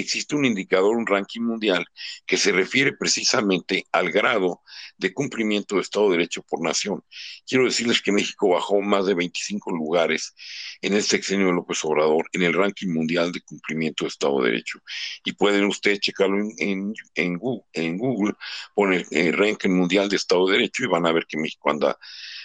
existe 0.00 0.36
un 0.36 0.44
indicador, 0.44 0.96
un 0.96 1.06
ranking 1.06 1.40
mundial, 1.40 1.84
que 2.26 2.36
se 2.36 2.52
refiere 2.52 2.92
precisamente 2.92 3.86
al 3.92 4.10
grado 4.10 4.62
de 4.98 5.12
cumplimiento 5.12 5.76
de 5.76 5.82
Estado 5.82 6.06
de 6.06 6.18
Derecho 6.18 6.42
por 6.42 6.62
nación. 6.62 7.02
Quiero 7.46 7.64
decirles 7.64 8.02
que 8.02 8.12
México 8.12 8.50
bajó 8.50 8.80
más 8.80 9.06
de 9.06 9.14
25 9.14 9.70
lugares 9.70 10.34
en 10.82 10.94
el 10.94 11.02
sexenio 11.02 11.46
de 11.46 11.52
López 11.52 11.84
Obrador 11.84 12.28
en 12.32 12.42
el 12.42 12.52
ranking 12.52 12.88
mundial 12.88 13.32
de 13.32 13.40
cumplimiento 13.40 14.04
de 14.04 14.08
Estado 14.08 14.40
de 14.40 14.50
Derecho. 14.50 14.78
Y 15.24 15.32
pueden 15.32 15.64
ustedes 15.64 16.00
checarlo 16.00 16.38
en, 16.58 16.94
en, 17.14 17.38
Google, 17.38 17.64
en 17.72 17.98
Google, 17.98 18.34
poner 18.74 19.06
el 19.10 19.32
ranking 19.32 19.70
mundial 19.70 20.08
de 20.08 20.16
Estado 20.16 20.46
de 20.46 20.58
Derecho 20.58 20.84
y 20.84 20.88
van 20.88 21.06
a 21.06 21.12
ver 21.12 21.26
que 21.26 21.38
México 21.38 21.70
anda 21.70 21.98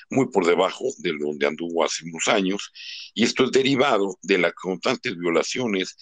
muy 0.10 0.28
por 0.30 0.46
debajo 0.46 0.86
de 0.98 1.14
donde 1.18 1.48
anduvo 1.48 1.84
hace 1.84 2.04
unos 2.04 2.28
años, 2.28 2.72
y 3.14 3.24
esto 3.24 3.46
es 3.46 3.52
derivado 3.52 4.20
de 4.22 4.38
las 4.38 4.54
constantes 4.54 5.18
violaciones 5.18 5.96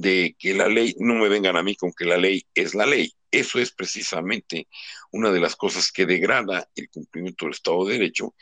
de 0.00 0.36
que 0.38 0.54
la 0.54 0.68
ley, 0.68 0.94
no 0.98 1.14
me 1.14 1.28
vengan 1.28 1.56
a 1.56 1.62
mí 1.62 1.76
con 1.76 1.92
que 1.92 2.04
la 2.04 2.16
ley 2.16 2.44
es 2.54 2.74
la 2.74 2.86
ley. 2.86 3.12
Eso 3.30 3.58
es 3.58 3.72
precisamente 3.72 4.68
una 5.12 5.30
de 5.30 5.40
las 5.40 5.56
cosas 5.56 5.90
que 5.92 6.06
degrada 6.06 6.68
el 6.74 6.88
cumplimiento 6.88 7.44
del 7.44 7.54
Estado 7.54 7.84
de 7.84 7.94
Derecho. 7.94 8.34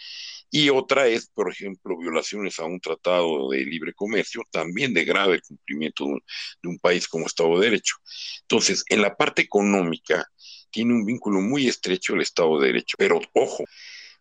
Y 0.50 0.70
otra 0.70 1.08
es, 1.08 1.26
por 1.34 1.50
ejemplo, 1.50 1.98
violaciones 1.98 2.60
a 2.60 2.64
un 2.64 2.78
tratado 2.80 3.50
de 3.50 3.64
libre 3.64 3.92
comercio, 3.92 4.42
también 4.52 4.94
degrada 4.94 5.34
el 5.34 5.42
cumplimiento 5.42 6.06
de 6.06 6.68
un, 6.68 6.78
país 6.78 7.08
como 7.08 7.26
Estado 7.26 7.58
de 7.58 7.66
Derecho. 7.70 7.96
Entonces, 8.42 8.84
en 8.88 9.02
la 9.02 9.16
parte 9.16 9.42
económica, 9.42 10.24
tiene 10.70 10.92
un 10.92 11.04
vínculo 11.04 11.40
muy 11.40 11.66
estrecho 11.66 12.14
el 12.14 12.22
Estado 12.22 12.60
de 12.60 12.68
Derecho. 12.68 12.96
Pero 12.98 13.20
ojo, 13.32 13.64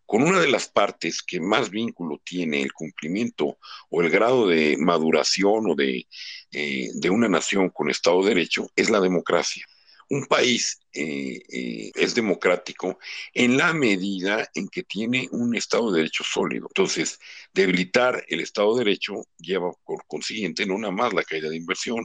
con 0.06 0.22
una 0.22 0.40
de 0.40 0.48
las 0.48 0.68
partes 0.68 1.22
que 1.22 1.40
más 1.40 1.70
vínculo 1.70 2.20
tiene 2.24 2.62
el 2.62 2.72
cumplimiento 2.72 3.58
o 3.90 4.02
el 4.02 4.10
grado 4.10 4.46
de 4.46 4.76
maduración 4.78 5.70
o 5.70 5.74
de, 5.74 6.06
eh, 6.52 6.90
de 6.94 7.10
una 7.10 7.28
nación 7.28 7.70
con 7.70 7.90
Estado 7.90 8.22
de 8.22 8.28
Derecho 8.28 8.68
es 8.76 8.90
la 8.90 9.00
democracia. 9.00 9.66
Un 10.10 10.26
país 10.26 10.80
eh, 10.92 11.40
eh, 11.48 11.90
es 11.94 12.14
democrático 12.14 12.98
en 13.32 13.56
la 13.56 13.72
medida 13.72 14.48
en 14.54 14.68
que 14.68 14.82
tiene 14.82 15.28
un 15.32 15.56
Estado 15.56 15.90
de 15.90 16.00
Derecho 16.00 16.22
sólido. 16.24 16.66
Entonces, 16.68 17.18
debilitar 17.54 18.22
el 18.28 18.40
Estado 18.40 18.76
de 18.76 18.84
Derecho 18.84 19.24
lleva 19.38 19.72
por 19.84 20.06
consiguiente 20.06 20.66
no 20.66 20.76
nada 20.76 20.92
más 20.92 21.14
la 21.14 21.24
caída 21.24 21.48
de 21.48 21.56
inversión, 21.56 22.04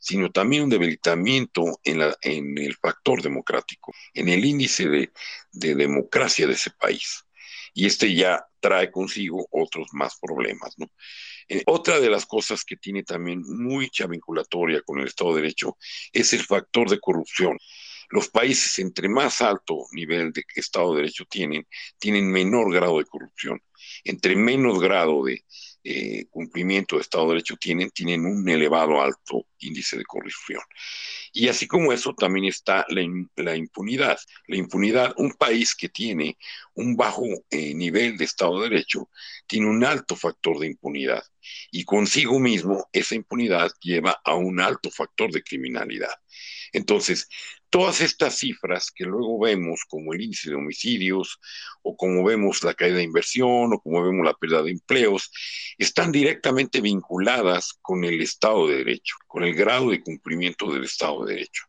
sino 0.00 0.30
también 0.30 0.62
un 0.62 0.70
debilitamiento 0.70 1.80
en, 1.82 1.98
la, 1.98 2.16
en 2.22 2.56
el 2.56 2.76
factor 2.76 3.20
democrático, 3.20 3.92
en 4.14 4.28
el 4.28 4.44
índice 4.44 4.88
de, 4.88 5.10
de 5.52 5.74
democracia 5.74 6.46
de 6.46 6.54
ese 6.54 6.70
país 6.70 7.24
y 7.74 7.86
este 7.86 8.14
ya 8.14 8.44
trae 8.60 8.90
consigo 8.90 9.46
otros 9.50 9.88
más 9.92 10.18
problemas, 10.20 10.74
¿no? 10.78 10.86
Eh, 11.48 11.62
otra 11.66 11.98
de 11.98 12.10
las 12.10 12.26
cosas 12.26 12.64
que 12.64 12.76
tiene 12.76 13.02
también 13.02 13.42
mucha 13.44 14.06
vinculatoria 14.06 14.82
con 14.82 15.00
el 15.00 15.08
Estado 15.08 15.34
de 15.34 15.42
Derecho 15.42 15.76
es 16.12 16.32
el 16.32 16.44
factor 16.44 16.88
de 16.88 17.00
corrupción. 17.00 17.58
Los 18.10 18.28
países 18.28 18.78
entre 18.78 19.08
más 19.08 19.40
alto 19.40 19.86
nivel 19.92 20.32
de 20.32 20.44
Estado 20.54 20.94
de 20.94 21.02
Derecho 21.02 21.24
tienen, 21.28 21.66
tienen 21.98 22.30
menor 22.30 22.72
grado 22.72 22.98
de 22.98 23.04
corrupción. 23.04 23.60
Entre 24.04 24.36
menos 24.36 24.80
grado 24.80 25.24
de 25.24 25.44
eh, 25.82 26.26
cumplimiento 26.30 26.96
de 26.96 27.02
Estado 27.02 27.24
de 27.24 27.30
Derecho 27.34 27.56
tienen, 27.56 27.90
tienen 27.90 28.26
un 28.26 28.48
elevado 28.48 29.00
alto 29.00 29.46
índice 29.58 29.96
de 29.96 30.04
corrupción. 30.04 30.60
Y 31.32 31.48
así 31.48 31.66
como 31.66 31.92
eso, 31.92 32.14
también 32.14 32.46
está 32.46 32.84
la, 32.88 33.56
impunidad. 33.56 34.18
La 34.46 34.56
impunidad, 34.56 35.14
un 35.16 35.32
país 35.32 35.74
que 35.74 35.88
tiene 35.88 36.36
un 36.74 36.96
bajo 36.96 37.24
eh, 37.50 37.74
nivel 37.74 38.16
de 38.16 38.24
Estado 38.24 38.60
de 38.60 38.68
Derecho, 38.68 39.08
tiene 39.46 39.68
un 39.68 39.84
alto 39.84 40.16
factor 40.16 40.58
de 40.58 40.66
impunidad. 40.66 41.22
Y 41.70 41.84
consigo 41.84 42.38
mismo, 42.38 42.88
esa 42.92 43.14
impunidad 43.14 43.70
lleva 43.80 44.20
a 44.24 44.34
un 44.34 44.60
alto 44.60 44.90
factor 44.90 45.30
de 45.30 45.42
criminalidad. 45.42 46.12
Entonces, 46.72 47.28
todas 47.70 48.00
estas 48.00 48.34
cifras 48.34 48.90
que 48.90 49.04
luego 49.04 49.38
vemos 49.38 49.84
como 49.88 50.12
el 50.12 50.20
índice 50.20 50.50
de 50.50 50.56
homicidios 50.56 51.38
o 51.82 51.96
como 51.96 52.24
vemos 52.24 52.62
la 52.64 52.74
caída 52.74 52.96
de 52.96 53.04
inversión 53.04 53.72
o 53.72 53.80
como 53.80 54.02
vemos 54.02 54.26
la 54.26 54.34
pérdida 54.34 54.62
de 54.62 54.72
empleos, 54.72 55.30
están 55.78 56.12
directamente 56.12 56.80
vinculadas 56.80 57.78
con 57.80 58.04
el 58.04 58.20
Estado 58.20 58.66
de 58.66 58.78
Derecho, 58.78 59.14
con 59.26 59.44
el 59.44 59.54
grado 59.54 59.90
de 59.90 60.02
cumplimiento 60.02 60.70
del 60.72 60.84
Estado 60.84 61.24
de 61.24 61.34
Derecho. 61.34 61.62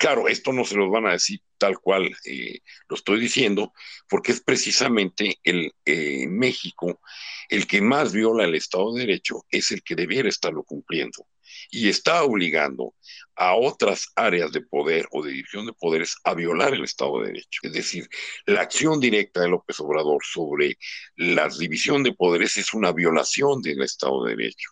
Claro, 0.00 0.28
esto 0.28 0.54
no 0.54 0.64
se 0.64 0.76
los 0.76 0.90
van 0.90 1.06
a 1.06 1.12
decir 1.12 1.40
tal 1.58 1.78
cual 1.78 2.10
eh, 2.24 2.60
lo 2.88 2.96
estoy 2.96 3.20
diciendo, 3.20 3.74
porque 4.08 4.32
es 4.32 4.40
precisamente 4.40 5.38
el 5.44 5.74
eh, 5.84 6.26
México 6.26 7.02
el 7.50 7.66
que 7.66 7.82
más 7.82 8.10
viola 8.14 8.44
el 8.44 8.54
Estado 8.54 8.94
de 8.94 9.00
Derecho, 9.02 9.44
es 9.50 9.70
el 9.72 9.82
que 9.82 9.96
debiera 9.96 10.30
estarlo 10.30 10.64
cumpliendo 10.64 11.26
y 11.70 11.90
está 11.90 12.24
obligando 12.24 12.94
a 13.36 13.54
otras 13.54 14.06
áreas 14.16 14.52
de 14.52 14.62
poder 14.62 15.06
o 15.10 15.22
de 15.22 15.32
división 15.32 15.66
de 15.66 15.74
poderes 15.74 16.16
a 16.24 16.32
violar 16.32 16.72
el 16.72 16.84
Estado 16.84 17.20
de 17.20 17.26
Derecho. 17.26 17.60
Es 17.62 17.72
decir, 17.74 18.08
la 18.46 18.62
acción 18.62 19.00
directa 19.00 19.42
de 19.42 19.48
López 19.48 19.80
Obrador 19.80 20.22
sobre 20.24 20.78
la 21.16 21.46
división 21.50 22.02
de 22.04 22.14
poderes 22.14 22.56
es 22.56 22.72
una 22.72 22.92
violación 22.92 23.60
del 23.60 23.82
Estado 23.82 24.24
de 24.24 24.34
Derecho 24.34 24.70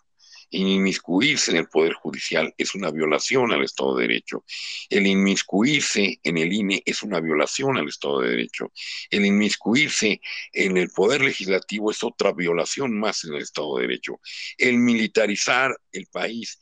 inmiscuirse 0.51 1.51
en 1.51 1.57
el 1.57 1.67
Poder 1.67 1.93
Judicial 1.93 2.53
es 2.57 2.75
una 2.75 2.91
violación 2.91 3.51
al 3.51 3.63
Estado 3.63 3.95
de 3.95 4.07
Derecho. 4.07 4.43
El 4.89 5.07
inmiscuirse 5.07 6.19
en 6.23 6.37
el 6.37 6.51
INE 6.51 6.81
es 6.85 7.03
una 7.03 7.19
violación 7.19 7.77
al 7.77 7.87
Estado 7.87 8.21
de 8.21 8.29
Derecho. 8.29 8.71
El 9.09 9.25
inmiscuirse 9.25 10.21
en 10.53 10.77
el 10.77 10.89
Poder 10.89 11.21
Legislativo 11.21 11.91
es 11.91 12.03
otra 12.03 12.31
violación 12.33 12.97
más 12.97 13.23
en 13.23 13.35
el 13.35 13.41
Estado 13.41 13.77
de 13.77 13.87
Derecho. 13.87 14.19
El 14.57 14.77
militarizar 14.77 15.75
el 15.91 16.07
país 16.07 16.59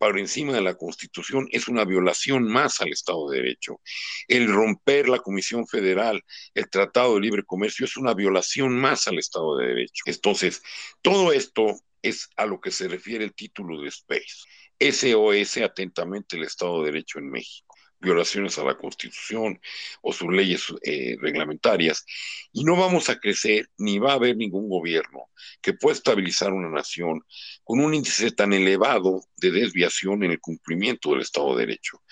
por 0.00 0.18
encima 0.18 0.54
de 0.54 0.62
la 0.62 0.76
Constitución 0.76 1.46
es 1.52 1.68
una 1.68 1.84
violación 1.84 2.44
más 2.44 2.80
al 2.80 2.88
Estado 2.88 3.28
de 3.28 3.42
Derecho. 3.42 3.82
El 4.28 4.50
romper 4.50 5.10
la 5.10 5.18
Comisión 5.18 5.66
Federal, 5.66 6.24
el 6.54 6.70
Tratado 6.70 7.14
de 7.14 7.20
Libre 7.20 7.42
Comercio 7.44 7.84
es 7.84 7.98
una 7.98 8.14
violación 8.14 8.80
más 8.80 9.06
al 9.08 9.18
Estado 9.18 9.58
de 9.58 9.66
Derecho. 9.66 10.04
Entonces, 10.06 10.62
todo 11.02 11.34
esto 11.34 11.82
es 12.02 12.28
a 12.36 12.46
lo 12.46 12.60
que 12.60 12.70
se 12.70 12.88
refiere 12.88 13.24
el 13.24 13.34
título 13.34 13.80
de 13.80 13.88
Space. 13.88 14.44
SOS 14.78 15.58
atentamente 15.58 16.36
el 16.36 16.44
Estado 16.44 16.80
de 16.80 16.92
Derecho 16.92 17.18
en 17.18 17.30
México 17.30 17.70
violaciones 18.00 18.58
a 18.58 18.64
la 18.64 18.76
Constitución 18.76 19.60
o 20.02 20.12
sus 20.12 20.32
leyes 20.32 20.64
eh, 20.82 21.16
reglamentarias, 21.20 22.04
y 22.52 22.64
no 22.64 22.76
vamos 22.76 23.08
a 23.08 23.18
crecer 23.18 23.68
ni 23.76 23.98
va 23.98 24.12
a 24.12 24.14
haber 24.14 24.36
ningún 24.36 24.68
gobierno 24.68 25.28
que 25.60 25.74
pueda 25.74 25.94
estabilizar 25.94 26.52
una 26.52 26.70
nación 26.70 27.22
con 27.62 27.80
un 27.80 27.94
índice 27.94 28.30
tan 28.32 28.52
elevado 28.52 29.22
de 29.36 29.50
desviación 29.50 30.24
en 30.24 30.32
el 30.32 30.40
cumplimiento 30.40 31.10
del 31.10 31.20
Estado 31.20 31.54
de 31.54 31.66
Derecho. 31.66 32.02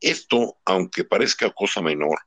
Esto, 0.00 0.58
aunque 0.64 1.04
parezca 1.04 1.50
cosa 1.50 1.80
menor, 1.80 2.18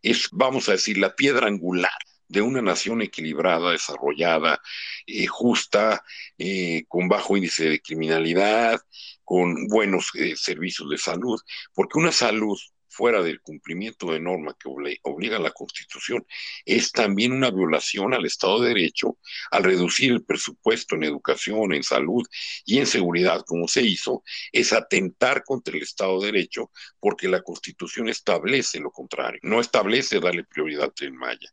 es, 0.00 0.28
vamos 0.32 0.68
a 0.68 0.72
decir, 0.72 0.98
la 0.98 1.14
piedra 1.14 1.46
angular 1.46 1.90
de 2.28 2.42
una 2.42 2.62
nación 2.62 3.02
equilibrada, 3.02 3.72
desarrollada, 3.72 4.60
eh, 5.06 5.26
justa, 5.26 6.04
eh, 6.38 6.84
con 6.88 7.08
bajo 7.08 7.36
índice 7.36 7.68
de 7.68 7.80
criminalidad, 7.80 8.80
con 9.24 9.66
buenos 9.68 10.10
eh, 10.14 10.34
servicios 10.36 10.88
de 10.90 10.98
salud, 10.98 11.40
porque 11.74 11.98
una 11.98 12.12
salud 12.12 12.58
fuera 12.92 13.22
del 13.22 13.40
cumplimiento 13.40 14.12
de 14.12 14.20
norma 14.20 14.54
que 14.58 14.68
obliga 15.02 15.36
a 15.38 15.40
la 15.40 15.50
Constitución, 15.50 16.26
es 16.64 16.92
también 16.92 17.32
una 17.32 17.50
violación 17.50 18.12
al 18.12 18.26
Estado 18.26 18.60
de 18.60 18.68
Derecho 18.68 19.18
al 19.50 19.64
reducir 19.64 20.12
el 20.12 20.24
presupuesto 20.24 20.94
en 20.94 21.04
educación, 21.04 21.72
en 21.72 21.82
salud 21.82 22.22
y 22.64 22.78
en 22.78 22.86
seguridad, 22.86 23.44
como 23.46 23.66
se 23.66 23.82
hizo, 23.82 24.22
es 24.52 24.72
atentar 24.72 25.42
contra 25.44 25.74
el 25.76 25.82
Estado 25.82 26.20
de 26.20 26.26
Derecho 26.26 26.70
porque 27.00 27.28
la 27.28 27.42
Constitución 27.42 28.08
establece 28.08 28.78
lo 28.78 28.90
contrario, 28.90 29.40
no 29.42 29.60
establece 29.60 30.20
darle 30.20 30.44
prioridad 30.44 30.92
en 31.00 31.16
Maya 31.16 31.50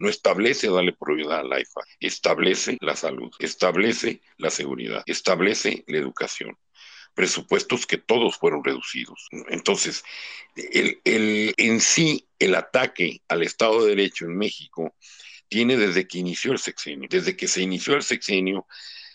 no 0.00 0.08
establece 0.08 0.68
darle 0.68 0.94
prioridad 0.94 1.40
al 1.40 1.60
IFA, 1.60 1.82
establece 2.00 2.78
la 2.80 2.96
salud, 2.96 3.30
establece 3.38 4.22
la 4.38 4.50
seguridad, 4.50 5.02
establece 5.06 5.84
la 5.86 5.98
educación. 5.98 6.58
presupuestos 7.12 7.86
que 7.86 7.98
todos 7.98 8.36
fueron 8.38 8.62
reducidos. 8.64 9.28
Entonces, 9.48 10.04
en 10.54 11.80
sí, 11.80 12.26
el 12.38 12.54
ataque 12.54 13.20
al 13.28 13.42
Estado 13.42 13.82
de 13.82 13.90
Derecho 13.90 14.26
en 14.26 14.36
México 14.38 14.94
tiene 15.48 15.76
desde 15.76 16.06
que 16.06 16.18
inició 16.18 16.52
el 16.52 16.58
sexenio. 16.58 17.08
Desde 17.10 17.36
que 17.36 17.48
se 17.48 17.62
inició 17.62 17.94
el 17.96 18.04
sexenio, 18.04 18.66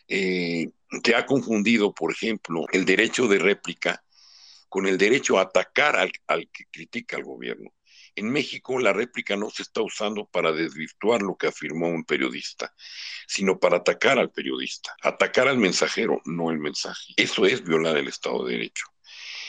eh, 0.09 0.69
te 1.01 1.15
ha 1.15 1.25
confundido, 1.25 1.93
por 1.93 2.11
ejemplo, 2.11 2.65
el 2.71 2.85
derecho 2.85 3.27
de 3.27 3.39
réplica 3.39 4.03
con 4.69 4.85
el 4.85 4.97
derecho 4.97 5.39
a 5.39 5.43
atacar 5.43 5.95
al 6.27 6.49
que 6.51 6.65
critica 6.69 7.15
al 7.15 7.23
gobierno. 7.23 7.71
En 8.15 8.31
México 8.31 8.79
la 8.79 8.93
réplica 8.93 9.35
no 9.35 9.49
se 9.49 9.63
está 9.63 9.81
usando 9.81 10.25
para 10.25 10.51
desvirtuar 10.51 11.21
lo 11.21 11.35
que 11.35 11.47
afirmó 11.47 11.89
un 11.89 12.05
periodista, 12.05 12.73
sino 13.27 13.59
para 13.59 13.77
atacar 13.77 14.19
al 14.19 14.31
periodista, 14.31 14.95
atacar 15.01 15.47
al 15.47 15.57
mensajero, 15.57 16.21
no 16.25 16.49
el 16.51 16.59
mensaje. 16.59 17.13
Eso 17.17 17.45
es 17.45 17.63
violar 17.63 17.97
el 17.97 18.07
Estado 18.07 18.45
de 18.45 18.53
Derecho. 18.53 18.85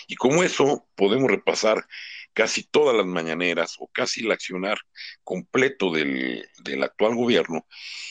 Y 0.09 0.17
como 0.17 0.43
eso 0.43 0.87
podemos 0.95 1.31
repasar 1.31 1.87
casi 2.33 2.65
todas 2.65 2.95
las 2.95 3.07
mañaneras 3.07 3.77
o 3.79 3.89
casi 3.89 4.25
el 4.25 4.31
accionar 4.31 4.79
completo 5.25 5.91
del, 5.91 6.49
del 6.63 6.83
actual 6.83 7.15
gobierno 7.15 7.67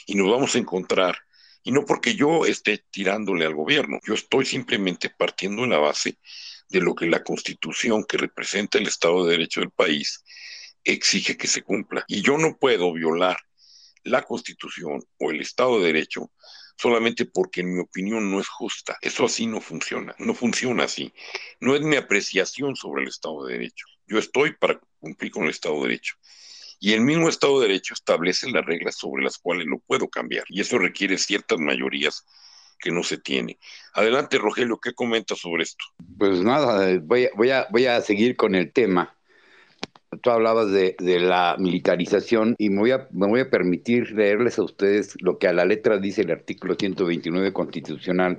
y 0.06 0.16
nos 0.16 0.32
vamos 0.32 0.56
a 0.56 0.58
encontrar 0.58 1.18
y 1.64 1.72
no 1.72 1.84
porque 1.84 2.16
yo 2.16 2.46
esté 2.46 2.86
tirándole 2.92 3.46
al 3.46 3.56
gobierno, 3.56 4.00
yo 4.06 4.14
estoy 4.14 4.46
simplemente 4.46 5.10
partiendo 5.10 5.64
en 5.64 5.72
la 5.72 5.80
base 5.80 6.20
de 6.70 6.82
lo 6.82 6.96
que 6.96 7.06
la 7.08 7.24
constitución 7.24 8.04
que 8.06 8.18
representa 8.18 8.78
el 8.78 8.88
Estado 8.88 9.26
de 9.26 9.32
Derecho 9.32 9.62
del 9.62 9.72
país 9.72 10.24
exige 10.84 11.38
que 11.38 11.48
se 11.48 11.64
cumpla. 11.64 12.06
Y 12.08 12.22
yo 12.22 12.38
no 12.38 12.58
puedo 12.58 12.94
violar 12.94 13.38
la 14.04 14.22
constitución 14.24 15.04
o 15.20 15.32
el 15.32 15.42
Estado 15.42 15.80
de 15.80 15.88
Derecho 15.88 16.32
solamente 16.78 17.26
porque 17.26 17.62
en 17.62 17.74
mi 17.74 17.82
opinión 17.82 18.30
no 18.30 18.40
es 18.40 18.48
justa. 18.48 18.98
Eso 19.02 19.26
así 19.26 19.48
no 19.48 19.62
funciona, 19.62 20.16
no 20.20 20.34
funciona 20.34 20.84
así. 20.84 21.14
No 21.60 21.76
es 21.76 21.82
mi 21.82 21.96
apreciación 21.96 22.76
sobre 22.76 23.04
el 23.04 23.10
Estado 23.10 23.46
de 23.46 23.54
Derecho. 23.54 23.86
Yo 24.08 24.20
estoy 24.20 24.54
para 24.54 24.80
cumplir 25.00 25.32
con 25.32 25.46
el 25.46 25.50
Estado 25.52 25.76
de 25.76 25.90
Derecho. 25.90 26.16
Y 26.80 26.94
el 26.94 27.02
mismo 27.02 27.30
Estado 27.30 27.60
de 27.60 27.68
Derecho 27.68 27.94
establece 27.94 28.50
las 28.52 28.66
reglas 28.66 28.98
sobre 28.98 29.24
las 29.24 29.38
cuales 29.38 29.66
lo 29.68 29.80
puedo 29.80 30.10
cambiar. 30.10 30.44
Y 30.50 30.62
eso 30.62 30.78
requiere 30.78 31.18
ciertas 31.18 31.60
mayorías 31.60 32.26
que 32.80 32.92
no 32.92 33.04
se 33.04 33.18
tiene. 33.18 33.58
Adelante, 33.94 34.38
Rogelio, 34.38 34.80
¿qué 34.80 34.94
comentas 34.94 35.40
sobre 35.40 35.64
esto? 35.64 35.86
Pues 36.18 36.42
nada, 36.42 37.00
voy, 37.04 37.30
voy, 37.36 37.50
a, 37.52 37.68
voy 37.72 37.86
a 37.86 38.02
seguir 38.02 38.36
con 38.36 38.56
el 38.56 38.72
tema. 38.72 39.16
Tú 40.22 40.30
hablabas 40.30 40.72
de, 40.72 40.96
de, 41.00 41.20
la 41.20 41.56
militarización 41.60 42.56
y 42.58 42.70
me 42.70 42.80
voy, 42.80 42.92
a, 42.92 43.08
me 43.12 43.28
voy 43.28 43.42
a 43.42 43.50
permitir 43.50 44.12
leerles 44.12 44.58
a 44.60 44.64
ustedes 44.64 45.16
lo 45.22 45.38
que 45.38 45.48
a 45.48 45.54
la 45.54 45.66
letra 45.66 45.98
dice 45.98 46.22
el 46.22 46.32
artículo 46.32 46.76
129 46.76 47.52
constitucional 47.52 48.38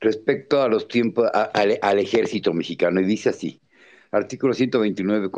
respecto 0.00 0.62
a 0.62 0.68
los 0.68 0.88
tiempos, 0.88 1.28
al 1.32 1.98
ejército 1.98 2.52
mexicano. 2.52 3.00
Y 3.00 3.04
dice 3.04 3.28
así, 3.30 3.60
Artículo 4.10 4.54
129 4.54 5.30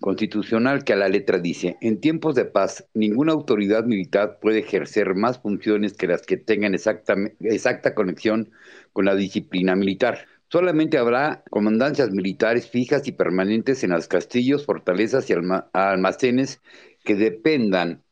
constitucional 0.00 0.82
que 0.82 0.94
a 0.94 0.96
la 0.96 1.10
letra 1.10 1.38
dice, 1.38 1.76
en 1.82 2.00
tiempos 2.00 2.34
de 2.34 2.46
paz, 2.46 2.88
ninguna 2.94 3.32
autoridad 3.32 3.84
militar 3.84 4.38
puede 4.40 4.60
ejercer 4.60 5.14
más 5.14 5.38
funciones 5.40 5.92
que 5.92 6.06
las 6.06 6.22
que 6.22 6.38
tengan 6.38 6.72
exacta, 6.72 7.16
exacta 7.40 7.94
conexión 7.94 8.50
con 8.94 9.04
la 9.04 9.14
disciplina 9.14 9.76
militar. 9.76 10.26
Solamente 10.48 10.96
habrá 10.96 11.42
comandancias 11.50 12.12
militares 12.12 12.70
fijas 12.70 13.06
y 13.06 13.12
permanentes 13.12 13.84
en 13.84 13.90
los 13.90 14.08
castillos, 14.08 14.64
fortalezas 14.64 15.28
y 15.28 15.34
almacenes 15.74 16.62
que 17.04 17.16
dependan 17.16 18.02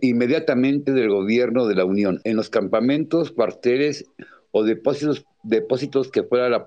inmediatamente 0.00 0.92
del 0.92 1.10
gobierno 1.10 1.66
de 1.66 1.74
la 1.74 1.84
Unión, 1.84 2.20
en 2.24 2.36
los 2.36 2.48
campamentos, 2.48 3.32
cuarteles 3.32 4.06
o 4.50 4.64
depósitos, 4.64 5.26
depósitos 5.42 6.10
que, 6.10 6.22
fuera 6.22 6.48
la 6.48 6.66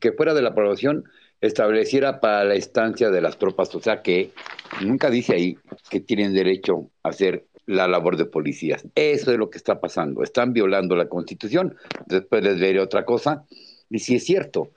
que 0.00 0.12
fuera 0.12 0.34
de 0.34 0.42
la 0.42 0.54
población 0.54 1.04
estableciera 1.40 2.20
para 2.20 2.44
la 2.44 2.54
estancia 2.54 3.10
de 3.10 3.20
las 3.20 3.38
tropas, 3.38 3.74
o 3.74 3.80
sea 3.80 4.02
que 4.02 4.30
nunca 4.82 5.10
dice 5.10 5.34
ahí 5.34 5.58
que 5.90 6.00
tienen 6.00 6.34
derecho 6.34 6.90
a 7.02 7.10
hacer 7.10 7.46
la 7.66 7.86
labor 7.86 8.16
de 8.16 8.26
policías. 8.26 8.84
Eso 8.94 9.32
es 9.32 9.38
lo 9.38 9.48
que 9.48 9.58
está 9.58 9.80
pasando. 9.80 10.22
Están 10.22 10.52
violando 10.52 10.96
la 10.96 11.08
constitución. 11.08 11.76
Después 12.06 12.42
les 12.42 12.56
diré 12.56 12.80
otra 12.80 13.04
cosa. 13.04 13.44
Y 13.88 14.00
si 14.00 14.16
es 14.16 14.24
cierto, 14.24 14.70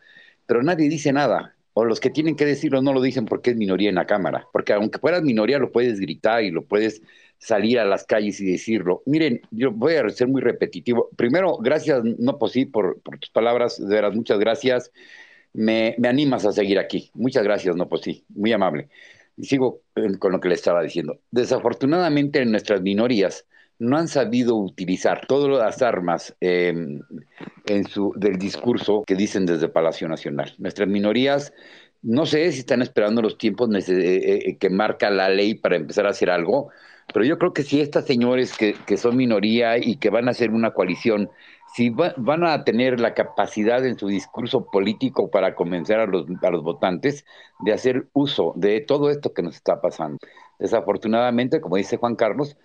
pero 0.45 0.61
nadie 0.61 0.89
dice 0.89 1.11
nada. 1.11 1.55
O 1.73 1.85
los 1.85 1.99
que 1.99 2.11
tienen 2.11 2.35
que 2.35 2.45
decirlo 2.45 2.83
no 2.83 2.93
lo 2.93 3.01
dicen 3.01 3.25
porque 3.25 3.49
es 3.49 3.57
minoría 3.57 3.89
en 3.89 3.95
la 3.95 4.05
Cámara. 4.05 4.47
Porque 4.53 4.73
aunque 4.73 4.99
fueras 4.99 5.23
minoría 5.23 5.57
lo 5.57 5.71
puedes 5.71 5.99
gritar 5.99 6.43
y 6.43 6.51
lo 6.51 6.65
puedes 6.65 7.01
salir 7.39 7.79
a 7.79 7.85
las 7.85 8.05
calles 8.05 8.39
y 8.39 8.45
decirlo. 8.45 9.01
Miren, 9.07 9.41
yo 9.49 9.71
voy 9.71 9.95
a 9.95 10.07
ser 10.09 10.27
muy 10.27 10.41
repetitivo. 10.41 11.09
Primero, 11.17 11.57
gracias, 11.57 12.03
no 12.03 12.37
pues 12.37 12.53
por, 12.71 13.01
por 13.01 13.17
tus 13.17 13.31
palabras, 13.31 13.79
de 13.79 13.87
veras, 13.87 14.15
muchas 14.15 14.37
gracias 14.39 14.91
me, 15.53 15.95
animas 16.03 16.45
a 16.45 16.51
seguir 16.51 16.79
aquí. 16.79 17.11
Muchas 17.13 17.43
gracias, 17.43 17.75
no, 17.75 17.87
pues 17.87 18.01
sí, 18.01 18.25
muy 18.29 18.51
amable. 18.51 18.89
Y 19.37 19.45
sigo 19.45 19.81
con 20.19 20.31
lo 20.31 20.39
que 20.39 20.49
le 20.49 20.55
estaba 20.55 20.81
diciendo. 20.81 21.19
Desafortunadamente, 21.31 22.41
en 22.41 22.51
nuestras 22.51 22.81
minorías 22.81 23.45
no 23.79 23.97
han 23.97 24.07
sabido 24.07 24.55
utilizar 24.55 25.25
todas 25.27 25.49
las 25.49 25.81
armas 25.81 26.35
em, 26.39 27.01
en 27.65 27.87
su, 27.87 28.13
del 28.15 28.37
discurso 28.37 29.03
que 29.05 29.15
dicen 29.15 29.45
desde 29.45 29.67
Palacio 29.67 30.07
Nacional. 30.07 30.53
Nuestras 30.57 30.87
minorías, 30.87 31.53
no 32.01 32.25
sé 32.25 32.51
si 32.51 32.59
están 32.59 32.81
esperando 32.81 33.21
los 33.21 33.37
tiempos 33.37 33.69
eh, 33.73 33.83
eh, 33.89 34.57
que 34.57 34.69
marca 34.69 35.09
la 35.09 35.29
ley 35.29 35.55
para 35.55 35.75
empezar 35.75 36.05
a 36.05 36.11
hacer 36.11 36.29
algo, 36.29 36.69
pero 37.13 37.25
yo 37.25 37.37
creo 37.37 37.53
que 37.53 37.63
si 37.63 37.81
estas 37.81 38.05
señores 38.05 38.55
que, 38.55 38.75
que 38.85 38.97
son 38.97 39.17
minoría 39.17 39.77
y 39.77 39.97
que 39.97 40.09
van 40.09 40.27
a 40.27 40.31
hacer 40.31 40.51
una 40.51 40.71
coalición 40.71 41.29
si 41.75 41.89
van 41.89 42.43
a 42.43 42.63
tener 42.63 42.99
la 42.99 43.13
capacidad 43.13 43.85
en 43.85 43.97
su 43.97 44.07
discurso 44.07 44.65
político 44.65 45.29
para 45.31 45.55
convencer 45.55 45.99
a 45.99 46.05
los, 46.05 46.25
a 46.41 46.49
los 46.51 46.63
votantes 46.63 47.25
de 47.59 47.73
hacer 47.73 48.07
uso 48.13 48.53
de 48.55 48.81
todo 48.81 49.09
esto 49.09 49.33
que 49.33 49.41
nos 49.41 49.55
está 49.55 49.81
pasando. 49.81 50.19
Desafortunadamente, 50.59 51.61
como 51.61 51.77
dice 51.77 51.97
Juan 51.97 52.15
Carlos, 52.15 52.57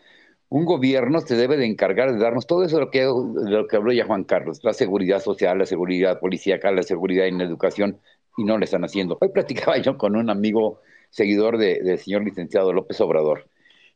un 0.51 0.65
gobierno 0.65 1.21
se 1.21 1.37
debe 1.37 1.57
de 1.57 1.67
encargar 1.67 2.13
de 2.13 2.19
darnos 2.19 2.47
todo 2.47 2.65
eso 2.65 2.77
de 2.77 2.83
lo 2.85 2.91
que, 2.91 3.01
de 3.01 3.51
lo 3.51 3.67
que 3.67 3.77
habló 3.77 3.93
ya 3.93 4.07
Juan 4.07 4.25
Carlos, 4.25 4.61
la 4.63 4.73
seguridad 4.73 5.21
social, 5.21 5.59
la 5.59 5.67
seguridad 5.67 6.21
policíaca, 6.21 6.71
la 6.73 6.83
seguridad 6.83 7.27
en 7.27 7.39
la 7.39 7.45
educación, 7.45 8.01
y 8.37 8.45
no 8.45 8.57
lo 8.57 8.65
están 8.65 8.85
haciendo. 8.85 9.19
Hoy 9.21 9.29
platicaba 9.31 9.79
yo 9.83 9.99
con 9.99 10.17
un 10.17 10.31
amigo 10.31 10.81
seguidor 11.11 11.59
del 11.59 11.99
señor 11.99 12.25
licenciado 12.25 12.73
López 12.73 13.01
Obrador, 13.01 13.47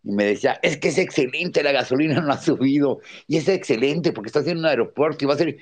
y 0.04 0.12
me 0.12 0.24
decía, 0.24 0.58
es 0.62 0.78
que 0.78 0.88
es 0.88 0.98
excelente, 0.98 1.62
la 1.62 1.72
gasolina 1.72 2.20
no 2.20 2.32
ha 2.32 2.38
subido, 2.38 3.00
y 3.28 3.36
es 3.36 3.48
excelente 3.48 4.12
porque 4.12 4.28
está 4.28 4.40
haciendo 4.40 4.60
un 4.60 4.66
aeropuerto 4.66 5.24
y 5.24 5.28
va 5.28 5.34
a 5.34 5.38
ser... 5.38 5.56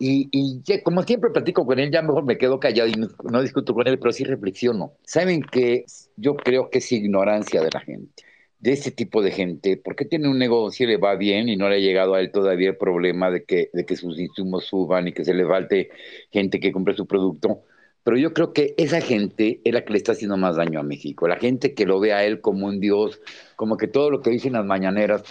Y, 0.00 0.28
y 0.32 0.82
como 0.82 1.04
siempre 1.04 1.30
platico 1.30 1.64
con 1.64 1.78
él, 1.78 1.92
ya 1.92 2.02
mejor 2.02 2.24
me 2.24 2.36
quedo 2.36 2.58
callado 2.58 2.88
y 2.88 2.94
no, 3.30 3.42
discuto 3.42 3.74
con 3.74 3.86
él, 3.86 3.98
pero 4.00 4.12
sí 4.12 4.24
reflexiono. 4.24 4.94
Saben 5.04 5.40
que 5.40 5.84
yo 6.16 6.34
creo 6.34 6.68
que 6.68 6.78
es 6.78 6.90
ignorancia 6.90 7.62
de 7.62 7.70
la 7.72 7.78
gente, 7.78 8.24
de 8.58 8.72
ese 8.72 8.90
tipo 8.90 9.22
de 9.22 9.30
gente, 9.30 9.76
porque 9.76 10.04
tiene 10.04 10.28
un 10.28 10.36
negocio 10.38 10.84
y 10.84 10.88
le 10.88 10.96
va 10.96 11.14
bien 11.14 11.48
y 11.48 11.56
no 11.56 11.68
le 11.68 11.76
ha 11.76 11.78
llegado 11.78 12.14
a 12.14 12.20
él 12.20 12.32
todavía 12.32 12.70
el 12.70 12.76
problema 12.76 13.30
de 13.30 13.44
que, 13.44 13.70
de 13.72 13.86
que 13.86 13.94
sus 13.94 14.18
insumos 14.18 14.64
suban 14.64 15.06
y 15.06 15.12
que 15.12 15.24
se 15.24 15.32
le 15.32 15.46
falte 15.46 15.90
gente 16.32 16.58
que 16.58 16.72
compre 16.72 16.96
su 16.96 17.06
producto 17.06 17.62
pero 18.04 18.18
yo 18.18 18.32
creo 18.32 18.52
que 18.52 18.74
esa 18.76 19.00
gente 19.00 19.60
es 19.64 19.72
la 19.72 19.84
que 19.84 19.92
le 19.92 19.98
está 19.98 20.12
haciendo 20.12 20.36
más 20.36 20.56
daño 20.56 20.78
a 20.78 20.82
México. 20.82 21.26
La 21.26 21.36
gente 21.36 21.74
que 21.74 21.86
lo 21.86 21.98
ve 21.98 22.12
a 22.12 22.24
él 22.24 22.40
como 22.40 22.66
un 22.66 22.78
dios, 22.78 23.20
como 23.56 23.76
que 23.78 23.88
todo 23.88 24.10
lo 24.10 24.20
que 24.20 24.30
dicen 24.30 24.52
las 24.52 24.64
mañaneras 24.64 25.24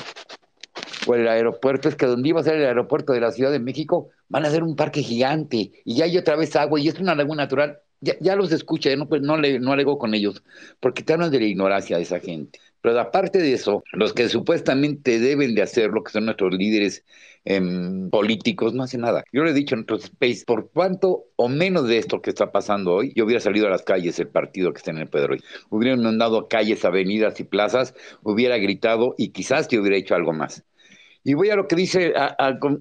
o 1.06 1.14
el 1.14 1.28
aeropuerto, 1.28 1.88
es 1.88 1.96
que 1.96 2.08
donde 2.08 2.30
iba 2.30 2.42
a 2.42 2.44
ser 2.44 2.56
el 2.56 2.66
aeropuerto 2.66 3.14
de 3.14 3.22
la 3.22 3.32
Ciudad 3.32 3.52
de 3.52 3.60
México, 3.60 4.10
van 4.28 4.46
a 4.46 4.48
hacer 4.48 4.64
un 4.64 4.76
parque 4.76 5.04
gigante 5.04 5.72
y 5.86 5.96
ya 5.96 6.06
hay 6.06 6.18
otra 6.18 6.36
vez 6.36 6.56
agua 6.56 6.80
y 6.80 6.88
es 6.88 7.00
una 7.00 7.16
laguna 7.16 7.44
natural. 7.44 7.80
Ya, 8.02 8.36
los 8.36 8.52
escucha, 8.52 8.94
no, 8.98 9.08
pues 9.08 9.22
no, 9.22 9.38
le, 9.38 9.60
no 9.60 9.72
alego 9.72 9.98
con 9.98 10.14
ellos, 10.14 10.44
porque 10.82 11.04
te 11.04 11.14
hablan 11.14 11.32
de 11.32 11.40
la 11.40 11.46
ignorancia 11.46 11.96
de 11.96 12.04
esa 12.04 12.20
gente. 12.20 12.60
Pero 12.84 13.00
aparte 13.00 13.40
de 13.40 13.54
eso, 13.54 13.82
los 13.94 14.12
que 14.12 14.28
supuestamente 14.28 15.18
deben 15.18 15.56
de 15.56 15.62
hacer 15.62 15.92
lo 15.92 16.04
que 16.04 16.12
son 16.12 16.26
nuestros 16.26 16.54
líderes 16.54 17.06
em, 17.46 18.10
políticos 18.10 18.74
no 18.74 18.84
hacen 18.84 19.02
nada. 19.02 19.24
Yo 19.32 19.46
le 19.46 19.52
he 19.52 19.54
dicho 19.54 19.76
en 19.76 19.84
otros 19.84 20.04
space, 20.04 20.44
por 20.46 20.70
cuánto 20.70 21.24
o 21.38 21.48
menos 21.48 21.88
de 21.88 21.98
esto 21.98 22.22
que 22.22 22.32
está 22.32 22.52
pasando 22.52 22.94
hoy, 22.94 23.14
yo 23.16 23.24
hubiera 23.24 23.40
salido 23.40 23.68
a 23.68 23.70
las 23.70 23.84
calles 23.84 24.20
el 24.20 24.28
partido 24.28 24.74
que 24.74 24.80
está 24.80 24.92
en 24.92 24.98
el 24.98 25.08
Pedro. 25.08 25.38
Hubiera 25.70 25.96
inundado 25.96 26.50
calles, 26.50 26.84
avenidas 26.84 27.40
y 27.40 27.46
plazas, 27.46 27.96
hubiera 28.22 28.58
gritado 28.58 29.16
y 29.18 29.30
quizás 29.30 29.70
te 29.70 29.80
hubiera 29.80 29.96
hecho 29.96 30.16
algo 30.16 30.34
más. 30.34 30.66
Y 31.24 31.36
voy 31.36 31.52
a 31.52 31.56
lo 31.56 31.70
que 31.70 31.78
dice 31.78 32.14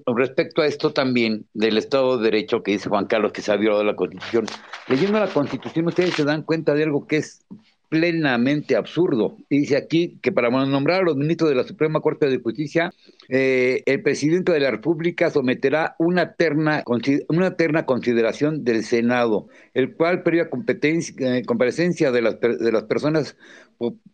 respecto 0.05 0.61
a 0.61 0.67
esto 0.67 0.91
también 0.91 1.45
del 1.53 1.77
Estado 1.77 2.17
de 2.17 2.25
Derecho 2.25 2.61
que 2.61 2.71
dice 2.71 2.89
Juan 2.89 3.05
Carlos 3.05 3.31
que 3.31 3.41
se 3.41 3.53
ha 3.53 3.55
violado 3.55 3.85
la 3.85 3.95
Constitución. 3.95 4.47
Leyendo 4.89 5.17
la 5.17 5.27
Constitución 5.27 5.87
ustedes 5.87 6.13
se 6.13 6.25
dan 6.25 6.41
cuenta 6.41 6.73
de 6.73 6.83
algo 6.83 7.07
que 7.07 7.17
es 7.17 7.45
plenamente 7.93 8.75
absurdo. 8.75 9.37
dice 9.51 9.77
aquí 9.77 10.17
que 10.23 10.31
para 10.31 10.49
nombrar 10.49 11.01
a 11.01 11.03
los 11.03 11.15
ministros 11.15 11.51
de 11.51 11.55
la 11.55 11.63
Suprema 11.63 11.99
Corte 11.99 12.27
de 12.27 12.39
Justicia, 12.39 12.91
eh, 13.29 13.83
el 13.85 14.01
presidente 14.01 14.51
de 14.51 14.59
la 14.59 14.71
República 14.71 15.29
someterá 15.29 15.95
una 15.99 16.33
terna, 16.33 16.83
una 17.29 17.55
terna 17.55 17.85
consideración 17.85 18.63
del 18.63 18.83
Senado, 18.83 19.47
el 19.75 19.93
cual, 19.93 20.23
previa 20.23 20.49
eh, 20.49 21.43
comparecencia 21.45 22.11
de 22.11 22.21
las, 22.23 22.39
de 22.39 22.71
las 22.71 22.85
personas 22.85 23.37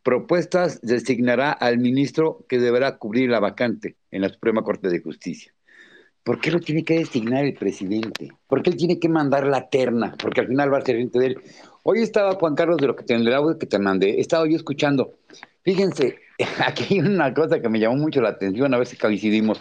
propuestas, 0.04 0.82
designará 0.82 1.54
al 1.54 1.78
ministro 1.78 2.46
que 2.50 2.60
deberá 2.60 2.98
cubrir 2.98 3.30
la 3.30 3.40
vacante 3.40 3.96
en 4.12 4.24
la 4.24 4.30
Suprema 4.30 4.62
Corte 4.62 4.90
de 4.90 5.00
Justicia. 5.00 5.54
¿Por 6.24 6.42
qué 6.42 6.52
lo 6.52 6.60
tiene 6.60 6.84
que 6.84 7.00
designar 7.00 7.46
el 7.46 7.54
presidente? 7.54 8.30
¿Por 8.46 8.62
qué 8.62 8.72
él 8.72 8.76
tiene 8.76 9.00
que 9.00 9.08
mandar 9.08 9.48
la 9.48 9.70
terna? 9.70 10.16
Porque 10.22 10.42
al 10.42 10.48
final 10.48 10.72
va 10.72 10.80
a 10.80 10.86
ser 10.86 10.98
gente 10.98 11.18
de 11.18 11.28
él. 11.28 11.38
Hoy 11.92 12.04
estaba 12.04 12.36
Juan 12.36 12.54
Carlos 12.54 12.78
de 12.78 12.86
lo 12.86 12.96
que 12.96 13.04
te, 13.04 13.16
el 13.16 13.34
audio 13.34 13.58
que 13.58 13.66
te 13.66 13.80
mandé, 13.80 14.20
estaba 14.20 14.48
yo 14.48 14.56
escuchando. 14.56 15.16
Fíjense, 15.64 16.20
aquí 16.64 16.86
hay 16.92 17.00
una 17.00 17.34
cosa 17.34 17.60
que 17.60 17.68
me 17.68 17.80
llamó 17.80 17.96
mucho 17.96 18.22
la 18.22 18.30
atención, 18.30 18.72
a 18.76 18.78
ver 18.78 18.86
si 18.86 18.96
coincidimos. 18.96 19.60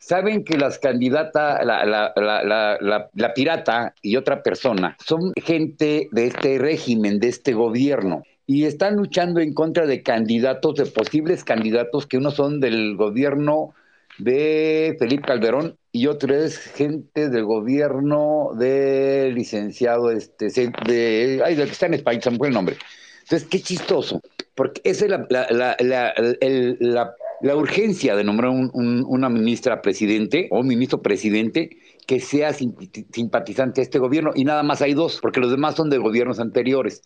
Saben 0.00 0.42
que 0.42 0.58
las 0.58 0.80
candidatas, 0.80 1.64
la, 1.64 1.84
la, 1.86 2.12
la, 2.16 3.08
la, 3.14 3.34
pirata 3.34 3.94
y 4.02 4.16
otra 4.16 4.42
persona 4.42 4.96
son 5.06 5.34
gente 5.36 6.08
de 6.10 6.26
este 6.26 6.58
régimen, 6.58 7.20
de 7.20 7.28
este 7.28 7.52
gobierno 7.52 8.24
y 8.44 8.64
están 8.64 8.96
luchando 8.96 9.38
en 9.38 9.54
contra 9.54 9.86
de 9.86 10.02
candidatos, 10.02 10.74
de 10.74 10.86
posibles 10.86 11.44
candidatos, 11.44 12.08
que 12.08 12.18
uno 12.18 12.32
son 12.32 12.58
del 12.58 12.96
gobierno 12.96 13.72
de 14.18 14.96
Felipe 14.98 15.28
Calderón 15.28 15.76
y 15.96 16.06
otro 16.06 16.34
es 16.34 16.58
gente 16.58 17.30
del 17.30 17.44
gobierno 17.44 18.50
del 18.58 19.34
licenciado, 19.34 20.10
este, 20.10 20.48
de, 20.86 21.40
ay, 21.42 21.54
del 21.54 21.66
que 21.66 21.72
está 21.72 21.86
en 21.86 21.94
España, 21.94 22.20
se 22.20 22.30
me 22.30 22.36
fue 22.36 22.48
el 22.48 22.54
nombre. 22.54 22.76
Entonces, 23.22 23.48
qué 23.48 23.60
chistoso, 23.60 24.20
porque 24.54 24.82
esa 24.84 25.06
es 25.06 25.10
la, 25.10 25.26
la, 25.50 25.76
la, 25.80 27.14
la 27.40 27.56
urgencia 27.56 28.14
de 28.14 28.24
nombrar 28.24 28.50
un, 28.50 28.70
una 29.08 29.30
ministra 29.30 29.80
presidente 29.80 30.48
o 30.50 30.62
ministro 30.62 31.00
presidente 31.00 31.70
que 32.06 32.20
sea 32.20 32.52
simpatizante 32.52 33.80
a 33.80 33.84
este 33.84 33.98
gobierno, 33.98 34.32
y 34.34 34.44
nada 34.44 34.62
más 34.62 34.82
hay 34.82 34.92
dos, 34.92 35.18
porque 35.22 35.40
los 35.40 35.50
demás 35.50 35.76
son 35.76 35.88
de 35.88 35.96
gobiernos 35.96 36.38
anteriores 36.40 37.02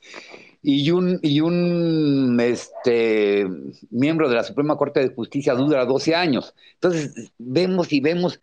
y 0.62 0.90
un, 0.90 1.18
y 1.22 1.40
un 1.40 2.38
este, 2.40 3.46
miembro 3.90 4.28
de 4.28 4.34
la 4.34 4.44
Suprema 4.44 4.76
Corte 4.76 5.00
de 5.00 5.14
Justicia 5.14 5.54
dura 5.54 5.86
12 5.86 6.14
años. 6.14 6.54
Entonces, 6.74 7.32
vemos 7.38 7.92
y 7.92 8.00
vemos 8.00 8.40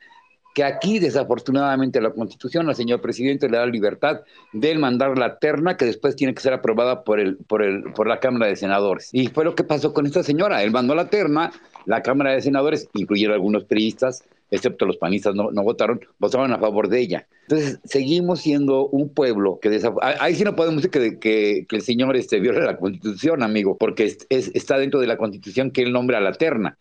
que 0.57 0.63
aquí, 0.63 0.97
desafortunadamente, 0.97 2.01
la 2.01 2.09
Constitución 2.09 2.67
al 2.67 2.73
señor 2.73 2.99
presidente 2.99 3.47
le 3.47 3.57
da 3.57 3.67
libertad 3.67 4.21
de 4.53 4.75
mandar 4.75 5.15
la 5.15 5.37
terna 5.37 5.77
que 5.77 5.85
después 5.85 6.15
tiene 6.15 6.33
que 6.33 6.41
ser 6.41 6.51
aprobada 6.51 7.03
por, 7.03 7.19
el, 7.19 7.37
por, 7.37 7.61
el, 7.61 7.83
por 7.93 8.07
la 8.07 8.19
Cámara 8.19 8.47
de 8.47 8.55
Senadores. 8.55 9.09
Y 9.11 9.27
fue 9.27 9.45
lo 9.45 9.53
que 9.53 9.63
pasó 9.63 9.93
con 9.93 10.07
esta 10.07 10.23
señora. 10.23 10.63
Él 10.63 10.71
mandó 10.71 10.95
la 10.95 11.11
terna, 11.11 11.51
la 11.85 12.01
Cámara 12.01 12.31
de 12.31 12.41
Senadores, 12.41 12.89
incluyeron 12.95 13.35
algunos 13.35 13.65
periodistas, 13.65 14.23
excepto 14.49 14.87
los 14.87 14.97
panistas 14.97 15.35
no, 15.35 15.51
no, 15.51 15.61
votaron, 15.61 16.01
votaron 16.17 16.51
a 16.51 16.57
favor 16.57 16.89
de 16.89 17.01
ella. 17.01 17.27
Entonces, 17.43 17.79
seguimos 17.83 18.41
siendo 18.41 18.87
un 18.87 19.09
pueblo 19.09 19.59
que 19.61 19.79
ahí 20.01 20.33
sí 20.33 20.43
no 20.43 20.55
podemos 20.55 20.81
decir 20.81 21.19
que, 21.19 21.67
que, 21.67 21.75
el 21.75 21.81
señor 21.83 22.17
este, 22.17 22.39
viola 22.39 22.65
la 22.65 22.77
constitución, 22.77 23.43
amigo, 23.43 23.77
porque 23.77 24.05
es, 24.05 24.51
está 24.55 24.79
dentro 24.79 24.99
de 25.01 25.05
la 25.05 25.17
constitución 25.17 25.69
que 25.69 25.83
él 25.83 25.93
nombra 25.93 26.19
la 26.19 26.31
terna. 26.31 26.79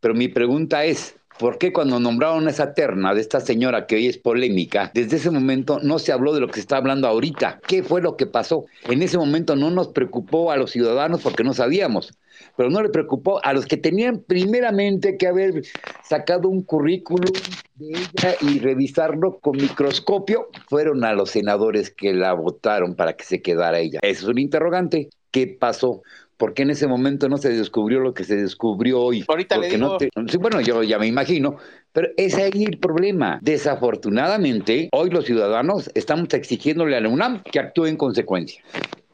Pero 0.00 0.14
mi 0.14 0.28
pregunta 0.28 0.84
es, 0.84 1.16
¿Por 1.38 1.58
qué 1.58 1.72
cuando 1.72 1.98
nombraron 1.98 2.48
esa 2.48 2.74
terna 2.74 3.14
de 3.14 3.20
esta 3.20 3.40
señora 3.40 3.86
que 3.86 3.96
hoy 3.96 4.06
es 4.06 4.18
polémica, 4.18 4.90
desde 4.94 5.16
ese 5.16 5.30
momento 5.30 5.80
no 5.82 5.98
se 5.98 6.12
habló 6.12 6.32
de 6.34 6.40
lo 6.40 6.48
que 6.48 6.54
se 6.54 6.60
está 6.60 6.76
hablando 6.76 7.08
ahorita? 7.08 7.60
¿Qué 7.66 7.82
fue 7.82 8.00
lo 8.00 8.16
que 8.16 8.26
pasó? 8.26 8.66
En 8.84 9.02
ese 9.02 9.18
momento 9.18 9.56
no 9.56 9.70
nos 9.70 9.88
preocupó 9.88 10.50
a 10.52 10.56
los 10.56 10.70
ciudadanos 10.70 11.22
porque 11.22 11.42
no 11.42 11.54
sabíamos, 11.54 12.12
pero 12.56 12.70
no 12.70 12.82
le 12.82 12.90
preocupó 12.90 13.44
a 13.44 13.52
los 13.52 13.66
que 13.66 13.76
tenían 13.76 14.20
primeramente 14.20 15.16
que 15.16 15.26
haber 15.26 15.62
sacado 16.04 16.48
un 16.48 16.62
currículum 16.62 17.32
de 17.76 17.88
ella 17.88 18.36
y 18.40 18.58
revisarlo 18.58 19.38
con 19.40 19.56
microscopio, 19.56 20.48
fueron 20.68 21.04
a 21.04 21.12
los 21.14 21.30
senadores 21.30 21.90
que 21.90 22.12
la 22.12 22.34
votaron 22.34 22.94
para 22.94 23.14
que 23.14 23.24
se 23.24 23.42
quedara 23.42 23.78
ella. 23.78 24.00
Es 24.02 24.22
un 24.22 24.38
interrogante. 24.38 25.10
¿Qué 25.30 25.46
pasó? 25.46 26.02
¿Por 26.42 26.54
qué 26.54 26.62
en 26.62 26.70
ese 26.70 26.88
momento 26.88 27.28
no 27.28 27.36
se 27.38 27.50
descubrió 27.50 28.00
lo 28.00 28.14
que 28.14 28.24
se 28.24 28.34
descubrió 28.34 29.00
hoy? 29.00 29.24
Ahorita 29.28 29.56
le 29.58 29.68
digo. 29.68 29.96
sí, 30.00 30.38
bueno, 30.38 30.60
yo 30.60 30.82
ya 30.82 30.98
me 30.98 31.06
imagino, 31.06 31.58
pero 31.92 32.08
es 32.16 32.34
ahí 32.34 32.64
el 32.64 32.78
problema. 32.78 33.38
Desafortunadamente, 33.40 34.88
hoy 34.90 35.10
los 35.10 35.24
ciudadanos 35.24 35.88
estamos 35.94 36.34
exigiéndole 36.34 36.96
a 36.96 37.00
la 37.00 37.08
UNAM 37.08 37.44
que 37.44 37.60
actúe 37.60 37.86
en 37.86 37.96
consecuencia. 37.96 38.60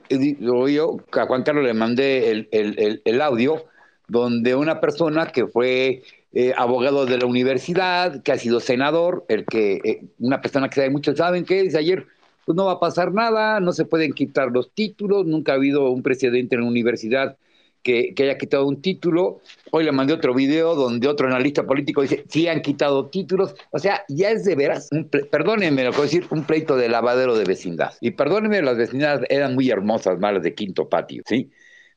Yo 0.09 0.97
a 1.13 1.27
Juan 1.27 1.43
Carlos 1.43 1.67
le 1.67 1.75
mandé 1.75 2.31
el, 2.31 2.49
el, 2.51 3.03
el, 3.05 3.21
audio 3.21 3.63
donde 4.07 4.55
una 4.55 4.81
persona 4.81 5.27
que 5.27 5.47
fue 5.47 6.01
eh, 6.33 6.55
abogado 6.57 7.05
de 7.05 7.19
la 7.19 7.27
universidad, 7.27 8.23
que 8.23 8.33
ha 8.33 8.39
sido 8.39 8.59
senador, 8.59 9.27
el 9.29 9.45
que 9.45 9.83
eh, 9.85 10.01
una 10.19 10.41
persona 10.41 10.71
que 10.71 10.77
sabe 10.77 10.89
mucho, 10.89 11.15
¿saben 11.15 11.45
qué? 11.45 11.63
Dice 11.63 11.77
ayer, 11.77 12.07
pues 12.49 12.57
no 12.57 12.65
va 12.65 12.73
a 12.73 12.81
pasar 12.81 13.13
nada, 13.13 13.61
no 13.61 13.73
se 13.73 13.85
pueden 13.85 14.15
quitar 14.15 14.51
los 14.51 14.73
títulos, 14.73 15.27
nunca 15.27 15.53
ha 15.53 15.57
habido 15.57 15.91
un 15.91 16.03
presidente 16.03 16.55
en 16.55 16.63
la 16.63 16.69
universidad 16.69 17.37
que, 17.83 18.15
haya 18.19 18.39
quitado 18.39 18.67
un 18.67 18.81
título. 18.81 19.43
Hoy 19.71 19.85
le 19.85 19.93
mandé 19.93 20.15
otro 20.15 20.33
video 20.33 20.75
donde 20.75 21.09
otro 21.09 21.27
analista 21.27 21.67
político 21.67 22.01
dice, 22.01 22.25
sí 22.27 22.49
han 22.49 22.63
quitado 22.63 23.11
títulos. 23.11 23.55
O 23.71 23.79
sea, 23.79 24.03
ya 24.09 24.31
es 24.31 24.47
de 24.47 24.55
veras, 24.55 24.89
perdónenme 25.31 25.85
lo 25.85 25.93
que 25.93 26.01
decir, 26.01 26.25
un 26.31 26.45
pleito 26.45 26.75
de 26.75 26.89
lavadero 26.89 27.37
de 27.37 27.45
vecindad. 27.45 27.93
Y 28.01 28.13
perdónenme, 28.13 28.63
las 28.63 28.79
vecindades 28.79 29.27
eran 29.29 29.55
muy 29.55 29.69
hermosas, 29.69 30.19
malas 30.19 30.43
de 30.43 30.55
quinto 30.55 30.89
patio, 30.89 31.23
¿sí? 31.27 31.51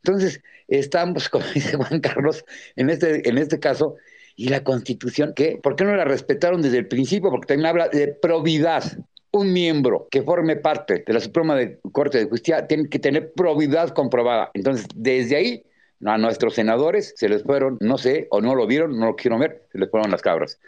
Entonces, 0.03 0.41
estamos, 0.67 1.29
como 1.29 1.45
dice 1.55 1.77
Juan 1.77 2.01
Carlos, 2.01 2.43
en 2.75 2.89
este, 2.89 3.29
en 3.29 3.37
este 3.37 3.57
caso, 3.57 3.95
y 4.35 4.49
la 4.49 4.65
constitución, 4.65 5.31
¿qué? 5.33 5.57
¿Por 5.63 5.77
qué 5.77 5.85
no 5.85 5.95
la 5.95 6.03
respetaron 6.03 6.61
desde 6.61 6.79
el 6.79 6.89
principio? 6.89 7.29
Porque 7.29 7.47
también 7.47 7.67
habla 7.67 7.87
de 7.87 8.09
probidad 8.09 8.83
un 9.31 9.53
miembro 9.53 10.07
que 10.11 10.23
forme 10.23 10.57
parte 10.57 11.03
de 11.05 11.13
la 11.13 11.19
Suprema 11.19 11.57
Corte 11.91 12.19
de 12.19 12.29
Justicia 12.29 12.67
tiene 12.67 12.89
que 12.89 12.99
tener 12.99 13.33
probidad 13.33 13.89
comprobada. 13.89 14.51
Entonces, 14.53 14.87
desde 14.93 15.35
ahí, 15.35 15.63
a 16.05 16.17
nuestros 16.17 16.55
senadores 16.55 17.13
se 17.15 17.29
les 17.29 17.43
fueron, 17.43 17.77
no 17.79 17.97
sé, 17.97 18.27
o 18.31 18.41
no 18.41 18.55
lo 18.55 18.67
vieron, 18.67 18.99
no 18.99 19.07
lo 19.07 19.15
quiero 19.15 19.37
ver, 19.37 19.67
se 19.71 19.77
les 19.77 19.89
fueron 19.89 20.11
las 20.11 20.21
cabras. 20.21 20.59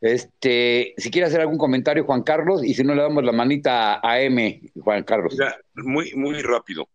Este, 0.00 0.94
si 0.98 1.10
quiere 1.10 1.26
hacer 1.26 1.40
algún 1.40 1.58
comentario, 1.58 2.04
Juan 2.04 2.22
Carlos, 2.22 2.62
y 2.62 2.74
si 2.74 2.84
no 2.84 2.94
le 2.94 3.02
damos 3.02 3.24
la 3.24 3.32
manita 3.32 4.00
a 4.06 4.20
M, 4.20 4.60
Juan 4.80 5.02
Carlos. 5.04 5.36
muy, 5.74 6.12
muy 6.14 6.42
rápido. 6.42 6.88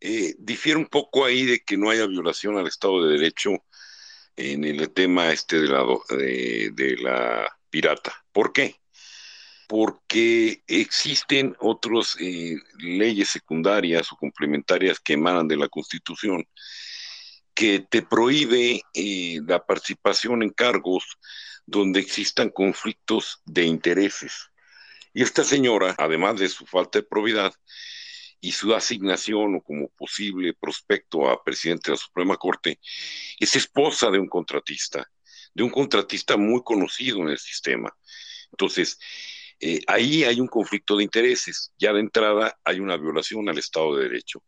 Eh, 0.00 0.34
difiere 0.38 0.78
un 0.78 0.86
poco 0.86 1.24
ahí 1.24 1.44
de 1.44 1.60
que 1.60 1.76
no 1.76 1.90
haya 1.90 2.06
violación 2.06 2.58
al 2.58 2.66
Estado 2.66 3.06
de 3.06 3.18
Derecho 3.18 3.50
en 4.36 4.64
el 4.64 4.90
tema 4.90 5.32
este 5.32 5.60
de 5.60 5.68
la, 5.68 5.84
de 6.10 6.96
la 7.00 7.58
pirata. 7.70 8.12
¿Por 8.32 8.52
qué? 8.52 8.81
Porque 9.72 10.62
existen 10.66 11.56
otras 11.58 12.14
eh, 12.20 12.58
leyes 12.76 13.30
secundarias 13.30 14.12
o 14.12 14.16
complementarias 14.16 15.00
que 15.00 15.14
emanan 15.14 15.48
de 15.48 15.56
la 15.56 15.66
Constitución 15.70 16.46
que 17.54 17.80
te 17.80 18.02
prohíbe 18.02 18.82
eh, 18.92 19.40
la 19.46 19.64
participación 19.64 20.42
en 20.42 20.50
cargos 20.50 21.16
donde 21.64 22.00
existan 22.00 22.50
conflictos 22.50 23.40
de 23.46 23.64
intereses. 23.64 24.50
Y 25.14 25.22
esta 25.22 25.42
señora, 25.42 25.94
además 25.96 26.38
de 26.38 26.50
su 26.50 26.66
falta 26.66 26.98
de 26.98 27.06
probidad 27.06 27.54
y 28.42 28.52
su 28.52 28.74
asignación 28.74 29.54
o 29.54 29.62
como 29.62 29.88
posible 29.88 30.52
prospecto 30.52 31.30
a 31.30 31.42
presidente 31.42 31.90
de 31.90 31.96
la 31.96 32.02
Suprema 32.02 32.36
Corte, 32.36 32.78
es 33.38 33.56
esposa 33.56 34.10
de 34.10 34.18
un 34.18 34.28
contratista, 34.28 35.10
de 35.54 35.62
un 35.62 35.70
contratista 35.70 36.36
muy 36.36 36.62
conocido 36.62 37.20
en 37.20 37.30
el 37.30 37.38
sistema. 37.38 37.90
Entonces, 38.50 38.98
eh, 39.60 39.80
ahí 39.86 40.24
hay 40.24 40.40
un 40.40 40.48
conflicto 40.48 40.96
de 40.96 41.04
intereses. 41.04 41.72
Ya 41.78 41.92
de 41.92 42.00
entrada 42.00 42.58
hay 42.64 42.80
una 42.80 42.96
violación 42.96 43.48
al 43.48 43.58
Estado 43.58 43.96
de 43.96 44.04
Derecho. 44.04 44.42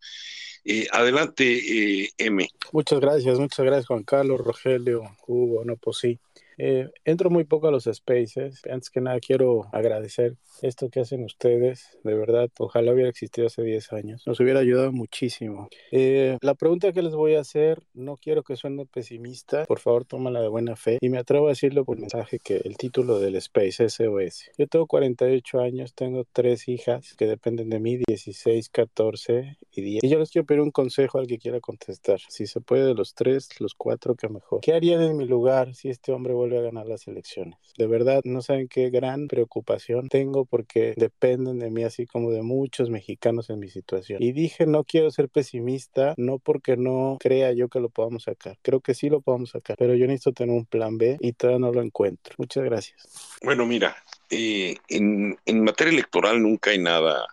Eh, 0.64 0.86
adelante, 0.90 1.44
eh, 1.44 2.10
M. 2.16 2.48
Muchas 2.72 2.98
gracias, 2.98 3.38
muchas 3.38 3.66
gracias 3.66 3.86
Juan 3.86 4.02
Carlos, 4.02 4.40
Rogelio, 4.40 5.02
Hugo, 5.26 5.62
no, 5.64 5.76
pues 5.76 5.98
sí. 5.98 6.18
Eh, 6.58 6.90
entro 7.04 7.30
muy 7.30 7.44
poco 7.44 7.68
a 7.68 7.70
los 7.70 7.84
spaces. 7.84 8.62
Antes 8.70 8.90
que 8.90 9.00
nada 9.00 9.18
quiero 9.20 9.68
agradecer 9.72 10.36
esto 10.62 10.88
que 10.88 11.00
hacen 11.00 11.24
ustedes. 11.24 11.98
De 12.04 12.14
verdad, 12.14 12.50
ojalá 12.58 12.92
hubiera 12.92 13.10
existido 13.10 13.46
hace 13.46 13.62
10 13.62 13.92
años. 13.92 14.22
Nos 14.26 14.40
hubiera 14.40 14.60
ayudado 14.60 14.92
muchísimo. 14.92 15.68
Eh, 15.90 16.38
la 16.40 16.54
pregunta 16.54 16.92
que 16.92 17.02
les 17.02 17.14
voy 17.14 17.34
a 17.34 17.40
hacer, 17.40 17.82
no 17.92 18.16
quiero 18.16 18.42
que 18.42 18.56
suene 18.56 18.86
pesimista. 18.86 19.64
Por 19.66 19.80
favor, 19.80 20.04
tómala 20.04 20.40
de 20.40 20.48
buena 20.48 20.76
fe. 20.76 20.98
Y 21.00 21.08
me 21.08 21.18
atrevo 21.18 21.46
a 21.46 21.50
decirlo 21.50 21.84
por 21.84 21.98
mensaje 21.98 22.38
que 22.38 22.56
el 22.64 22.76
título 22.76 23.18
del 23.18 23.36
space, 23.36 23.88
SOS. 23.88 24.50
Yo 24.58 24.66
tengo 24.66 24.86
48 24.86 25.60
años, 25.60 25.94
tengo 25.94 26.24
tres 26.32 26.68
hijas 26.68 27.14
que 27.16 27.26
dependen 27.26 27.70
de 27.70 27.80
mí, 27.80 27.98
16, 28.06 28.68
14 28.68 29.58
y 29.72 29.82
10. 29.82 30.04
Y 30.04 30.08
yo 30.08 30.18
les 30.18 30.30
quiero 30.30 30.46
pedir 30.46 30.60
un 30.60 30.70
consejo 30.70 31.18
al 31.18 31.26
que 31.26 31.38
quiera 31.38 31.60
contestar. 31.60 32.20
Si 32.28 32.46
se 32.46 32.60
puede 32.60 32.86
de 32.86 32.94
los 32.94 33.14
tres, 33.14 33.48
los 33.60 33.74
cuatro, 33.74 34.14
que 34.14 34.28
mejor. 34.28 34.60
¿Qué 34.60 34.72
harían 34.72 35.02
en 35.02 35.16
mi 35.16 35.26
lugar 35.26 35.74
si 35.74 35.88
este 35.88 36.12
hombre 36.12 36.34
vuelve 36.34 36.43
a 36.52 36.60
ganar 36.60 36.86
las 36.86 37.06
elecciones. 37.06 37.58
De 37.78 37.86
verdad, 37.86 38.20
no 38.24 38.42
saben 38.42 38.68
qué 38.68 38.90
gran 38.90 39.28
preocupación 39.28 40.08
tengo 40.08 40.44
porque 40.44 40.94
dependen 40.96 41.58
de 41.58 41.70
mí, 41.70 41.84
así 41.84 42.06
como 42.06 42.30
de 42.30 42.42
muchos 42.42 42.90
mexicanos 42.90 43.50
en 43.50 43.58
mi 43.58 43.68
situación. 43.68 44.22
Y 44.22 44.32
dije, 44.32 44.66
no 44.66 44.84
quiero 44.84 45.10
ser 45.10 45.28
pesimista, 45.28 46.14
no 46.16 46.38
porque 46.38 46.76
no 46.76 47.16
crea 47.20 47.52
yo 47.52 47.68
que 47.68 47.80
lo 47.80 47.88
podamos 47.88 48.24
sacar. 48.24 48.58
Creo 48.62 48.80
que 48.80 48.94
sí 48.94 49.08
lo 49.08 49.20
podamos 49.20 49.50
sacar, 49.50 49.76
pero 49.78 49.94
yo 49.94 50.06
necesito 50.06 50.32
tener 50.32 50.54
un 50.54 50.66
plan 50.66 50.98
B 50.98 51.16
y 51.20 51.32
todavía 51.32 51.60
no 51.60 51.72
lo 51.72 51.82
encuentro. 51.82 52.34
Muchas 52.38 52.64
gracias. 52.64 53.08
Bueno, 53.42 53.66
mira, 53.66 53.96
eh, 54.30 54.76
en, 54.88 55.36
en 55.46 55.64
materia 55.64 55.92
electoral 55.92 56.42
nunca 56.42 56.70
hay 56.70 56.78
nada 56.78 57.26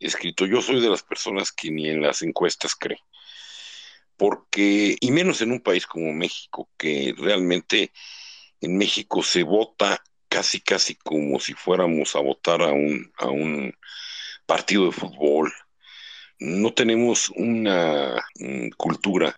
escrito. 0.00 0.46
Yo 0.46 0.62
soy 0.62 0.80
de 0.80 0.90
las 0.90 1.02
personas 1.02 1.52
que 1.52 1.70
ni 1.70 1.88
en 1.88 2.02
las 2.02 2.22
encuestas 2.22 2.74
cree 2.74 2.98
porque, 4.18 4.96
y 5.00 5.10
menos 5.12 5.40
en 5.42 5.52
un 5.52 5.60
país 5.60 5.86
como 5.86 6.12
México, 6.12 6.68
que 6.76 7.14
realmente 7.16 7.92
en 8.60 8.76
México 8.76 9.22
se 9.22 9.44
vota 9.44 10.02
casi, 10.28 10.60
casi 10.60 10.96
como 10.96 11.40
si 11.40 11.54
fuéramos 11.54 12.16
a 12.16 12.20
votar 12.20 12.62
a 12.62 12.72
un, 12.72 13.12
a 13.18 13.28
un 13.28 13.72
partido 14.46 14.86
de 14.86 14.92
fútbol. 14.92 15.52
No 16.40 16.74
tenemos 16.74 17.30
una 17.36 18.16
mm, 18.36 18.70
cultura 18.76 19.36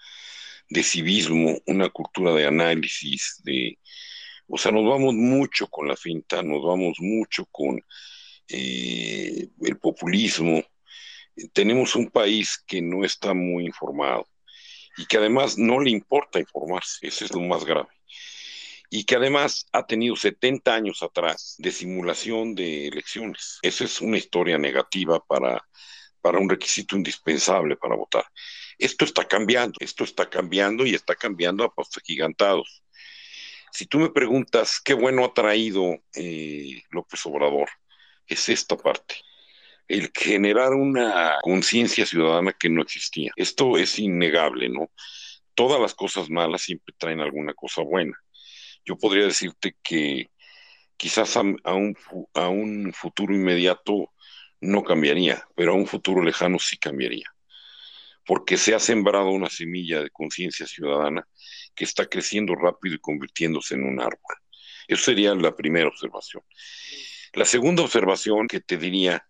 de 0.68 0.82
civismo, 0.82 1.58
una 1.66 1.90
cultura 1.90 2.32
de 2.34 2.46
análisis, 2.46 3.40
de, 3.44 3.78
o 4.48 4.58
sea, 4.58 4.72
nos 4.72 4.86
vamos 4.86 5.14
mucho 5.14 5.68
con 5.68 5.88
la 5.88 5.96
finta, 5.96 6.42
nos 6.42 6.62
vamos 6.64 6.96
mucho 7.00 7.46
con 7.46 7.80
eh, 8.48 9.48
el 9.62 9.78
populismo. 9.78 10.62
Tenemos 11.52 11.96
un 11.96 12.10
país 12.10 12.62
que 12.66 12.82
no 12.82 13.04
está 13.04 13.34
muy 13.34 13.66
informado 13.66 14.29
y 15.00 15.06
que 15.06 15.16
además 15.16 15.56
no 15.56 15.80
le 15.80 15.90
importa 15.90 16.38
informarse, 16.38 17.06
eso 17.06 17.24
es 17.24 17.32
lo 17.32 17.40
más 17.40 17.64
grave. 17.64 17.88
Y 18.90 19.04
que 19.04 19.16
además 19.16 19.66
ha 19.72 19.86
tenido 19.86 20.14
70 20.14 20.74
años 20.74 21.02
atrás 21.02 21.54
de 21.56 21.70
simulación 21.70 22.54
de 22.54 22.88
elecciones. 22.88 23.60
Esa 23.62 23.84
es 23.84 24.02
una 24.02 24.18
historia 24.18 24.58
negativa 24.58 25.24
para, 25.24 25.66
para 26.20 26.38
un 26.38 26.50
requisito 26.50 26.96
indispensable 26.96 27.76
para 27.76 27.96
votar. 27.96 28.26
Esto 28.76 29.06
está 29.06 29.26
cambiando, 29.26 29.78
esto 29.80 30.04
está 30.04 30.28
cambiando 30.28 30.84
y 30.84 30.94
está 30.94 31.14
cambiando 31.14 31.64
a 31.64 31.74
pasos 31.74 32.02
gigantados. 32.04 32.82
Si 33.72 33.86
tú 33.86 34.00
me 34.00 34.10
preguntas 34.10 34.80
qué 34.84 34.92
bueno 34.92 35.24
ha 35.24 35.32
traído 35.32 35.96
eh, 36.14 36.82
López 36.90 37.24
Obrador, 37.24 37.70
es 38.26 38.50
esta 38.50 38.76
parte. 38.76 39.14
El 39.90 40.12
generar 40.14 40.72
una 40.72 41.38
conciencia 41.42 42.06
ciudadana 42.06 42.52
que 42.52 42.68
no 42.68 42.80
existía. 42.80 43.32
Esto 43.34 43.76
es 43.76 43.98
innegable, 43.98 44.68
¿no? 44.68 44.92
Todas 45.54 45.80
las 45.80 45.94
cosas 45.94 46.30
malas 46.30 46.62
siempre 46.62 46.94
traen 46.96 47.20
alguna 47.20 47.54
cosa 47.54 47.82
buena. 47.82 48.16
Yo 48.84 48.96
podría 48.96 49.24
decirte 49.24 49.76
que 49.82 50.30
quizás 50.96 51.36
a, 51.36 51.40
un, 51.40 51.96
a 52.34 52.48
un 52.48 52.92
futuro 52.92 53.34
inmediato 53.34 54.12
no 54.60 54.84
cambiaría, 54.84 55.44
pero 55.56 55.72
a 55.72 55.76
un 55.76 55.88
futuro 55.88 56.22
lejano 56.22 56.60
sí 56.60 56.78
cambiaría 56.78 57.26
porque 58.24 58.56
se 58.58 58.76
ha 58.76 58.78
sembrado 58.78 59.30
una 59.30 59.50
semilla 59.50 60.00
de 60.04 60.10
conciencia 60.10 60.64
ciudadana 60.64 61.26
que 61.74 61.82
está 61.82 62.06
creciendo 62.06 62.54
rápido 62.54 62.94
y 62.94 63.00
convirtiéndose 63.00 63.74
en 63.74 63.82
un 63.82 64.00
árbol. 64.00 64.36
Eso 64.86 65.02
sería 65.06 65.34
la 65.34 65.56
primera 65.56 65.88
observación. 65.88 66.44
La 67.32 67.44
segunda 67.44 67.82
observación 67.82 68.46
que 68.46 68.60
te 68.60 68.76
diría 68.76 69.26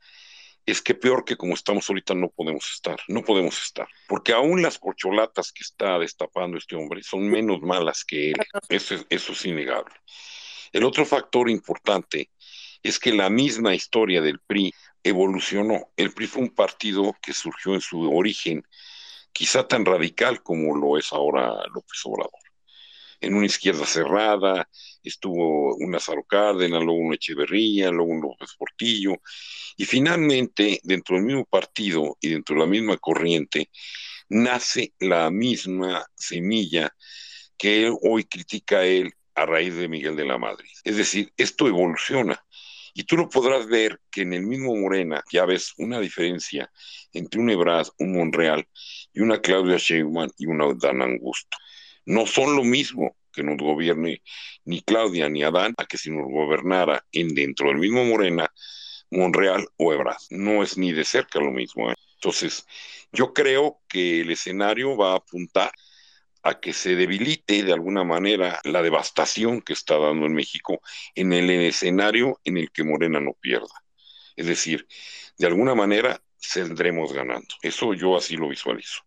es 0.71 0.83
que 0.83 0.95
peor 0.95 1.25
que 1.25 1.37
como 1.37 1.55
estamos 1.55 1.89
ahorita 1.89 2.14
no 2.14 2.29
podemos 2.29 2.71
estar, 2.73 2.99
no 3.09 3.23
podemos 3.23 3.61
estar, 3.62 3.89
porque 4.09 4.33
aún 4.33 4.62
las 4.62 4.79
corcholatas 4.79 5.53
que 5.53 5.62
está 5.62 5.99
destapando 5.99 6.59
este 6.59 6.77
hombre 6.77 7.03
son 7.03 7.29
menos 7.29 7.61
malas 7.61 8.05
que 8.05 8.31
él, 8.31 8.37
eso, 8.68 8.97
eso 9.09 9.33
es 9.33 9.45
innegable. 9.47 9.95
El 10.73 10.85
otro 10.85 11.05
factor 11.05 11.51
importante 11.51 12.31
es 12.83 12.99
que 12.99 13.12
la 13.12 13.29
misma 13.29 13.75
historia 13.75 14.21
del 14.21 14.41
PRI 14.41 14.73
evolucionó. 15.03 15.91
El 15.97 16.12
PRI 16.12 16.27
fue 16.27 16.43
un 16.43 16.55
partido 16.55 17.16
que 17.21 17.33
surgió 17.33 17.75
en 17.75 17.81
su 17.81 18.11
origen 18.12 18.62
quizá 19.33 19.66
tan 19.66 19.85
radical 19.85 20.43
como 20.43 20.77
lo 20.77 20.99
es 20.99 21.12
ahora 21.12 21.55
López 21.75 22.01
Obrador. 22.05 22.49
En 23.21 23.35
una 23.35 23.47
izquierda 23.47 23.85
cerrada, 23.87 24.68
estuvo 25.03 25.77
un 25.77 25.93
Lázaro 25.93 26.25
Cárdenas, 26.25 26.83
luego 26.83 26.99
un 26.99 27.14
Echeverría, 27.14 27.91
luego 27.91 28.12
un 28.12 28.21
López 28.21 28.51
Portillo, 28.59 29.16
y 29.77 29.85
finalmente, 29.85 30.81
dentro 30.83 31.16
del 31.16 31.25
mismo 31.25 31.45
partido 31.45 32.16
y 32.21 32.29
dentro 32.29 32.55
de 32.55 32.61
la 32.61 32.66
misma 32.66 32.97
corriente, 32.99 33.71
nace 34.29 34.95
la 34.99 35.31
misma 35.31 36.07
semilla 36.14 36.95
que 37.59 37.93
hoy 38.03 38.25
critica 38.25 38.85
él 38.85 39.12
a 39.35 39.47
raíz 39.47 39.75
de 39.75 39.89
Miguel 39.89 40.16
de 40.16 40.25
la 40.25 40.39
Madrid. 40.39 40.71
Es 40.85 40.97
decir, 40.97 41.33
esto 41.37 41.68
evoluciona. 41.68 42.43
Y 42.93 43.05
tú 43.05 43.16
lo 43.16 43.29
podrás 43.29 43.66
ver 43.66 44.01
que 44.11 44.23
en 44.23 44.33
el 44.33 44.43
mismo 44.43 44.75
Morena 44.75 45.23
ya 45.33 45.45
ves 45.45 45.73
una 45.79 46.01
diferencia 46.01 46.71
entre 47.12 47.41
un 47.41 47.51
Ebrard, 47.51 47.89
un 47.99 48.12
Monreal 48.12 48.66
y 49.12 49.21
una 49.21 49.41
Claudia 49.41 49.77
Sheinbaum 49.79 50.31
y 50.39 50.47
una 50.47 50.75
Dan 50.75 51.03
Angusto. 51.03 51.57
No 52.11 52.27
son 52.27 52.57
lo 52.57 52.65
mismo 52.65 53.17
que 53.33 53.45
nos 53.45 53.57
gobierne 53.57 54.21
ni 54.65 54.83
Claudia 54.83 55.29
ni 55.29 55.45
Adán 55.45 55.75
a 55.79 55.85
que 55.85 55.97
si 55.97 56.11
nos 56.11 56.27
gobernara 56.29 57.07
en 57.13 57.29
dentro 57.37 57.69
del 57.69 57.79
mismo 57.79 58.05
Morena, 58.05 58.53
Monreal 59.13 59.69
o 59.77 59.93
Ebrard. 59.93 60.19
No 60.31 60.65
es 60.65 60.77
ni 60.77 60.91
de 60.91 61.05
cerca 61.05 61.39
lo 61.39 61.53
mismo. 61.53 61.89
¿eh? 61.89 61.95
Entonces, 62.15 62.67
yo 63.13 63.33
creo 63.33 63.81
que 63.89 64.23
el 64.23 64.31
escenario 64.33 64.97
va 64.97 65.13
a 65.13 65.17
apuntar 65.19 65.71
a 66.43 66.59
que 66.59 66.73
se 66.73 66.97
debilite 66.97 67.63
de 67.63 67.73
alguna 67.73 68.03
manera 68.03 68.61
la 68.65 68.83
devastación 68.83 69.61
que 69.61 69.73
está 69.73 69.97
dando 69.97 70.27
en 70.27 70.35
México 70.35 70.81
en 71.15 71.33
el 71.33 71.49
escenario 71.49 72.41
en 72.43 72.57
el 72.57 72.73
que 72.73 72.83
Morena 72.83 73.21
no 73.21 73.35
pierda. 73.35 73.85
Es 74.35 74.47
decir, 74.47 74.89
de 75.39 75.47
alguna 75.47 75.77
manera 75.77 76.21
saldremos 76.39 77.13
ganando. 77.13 77.55
Eso 77.63 77.95
yo 77.95 78.17
así 78.17 78.37
lo 78.37 78.49
visualizo. 78.49 79.05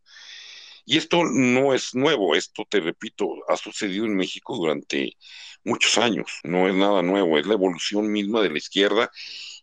Y 0.86 0.98
esto 0.98 1.24
no 1.24 1.74
es 1.74 1.96
nuevo, 1.96 2.36
esto 2.36 2.66
te 2.70 2.80
repito, 2.80 3.28
ha 3.48 3.58
sucedido 3.58 4.06
en 4.06 4.16
México 4.16 4.56
durante 4.58 5.18
muchos 5.64 5.98
años, 5.98 6.40
no 6.44 6.68
es 6.68 6.76
nada 6.76 7.02
nuevo, 7.02 7.38
es 7.38 7.46
la 7.48 7.54
evolución 7.54 8.12
misma 8.12 8.42
de 8.42 8.50
la 8.50 8.58
izquierda 8.58 9.10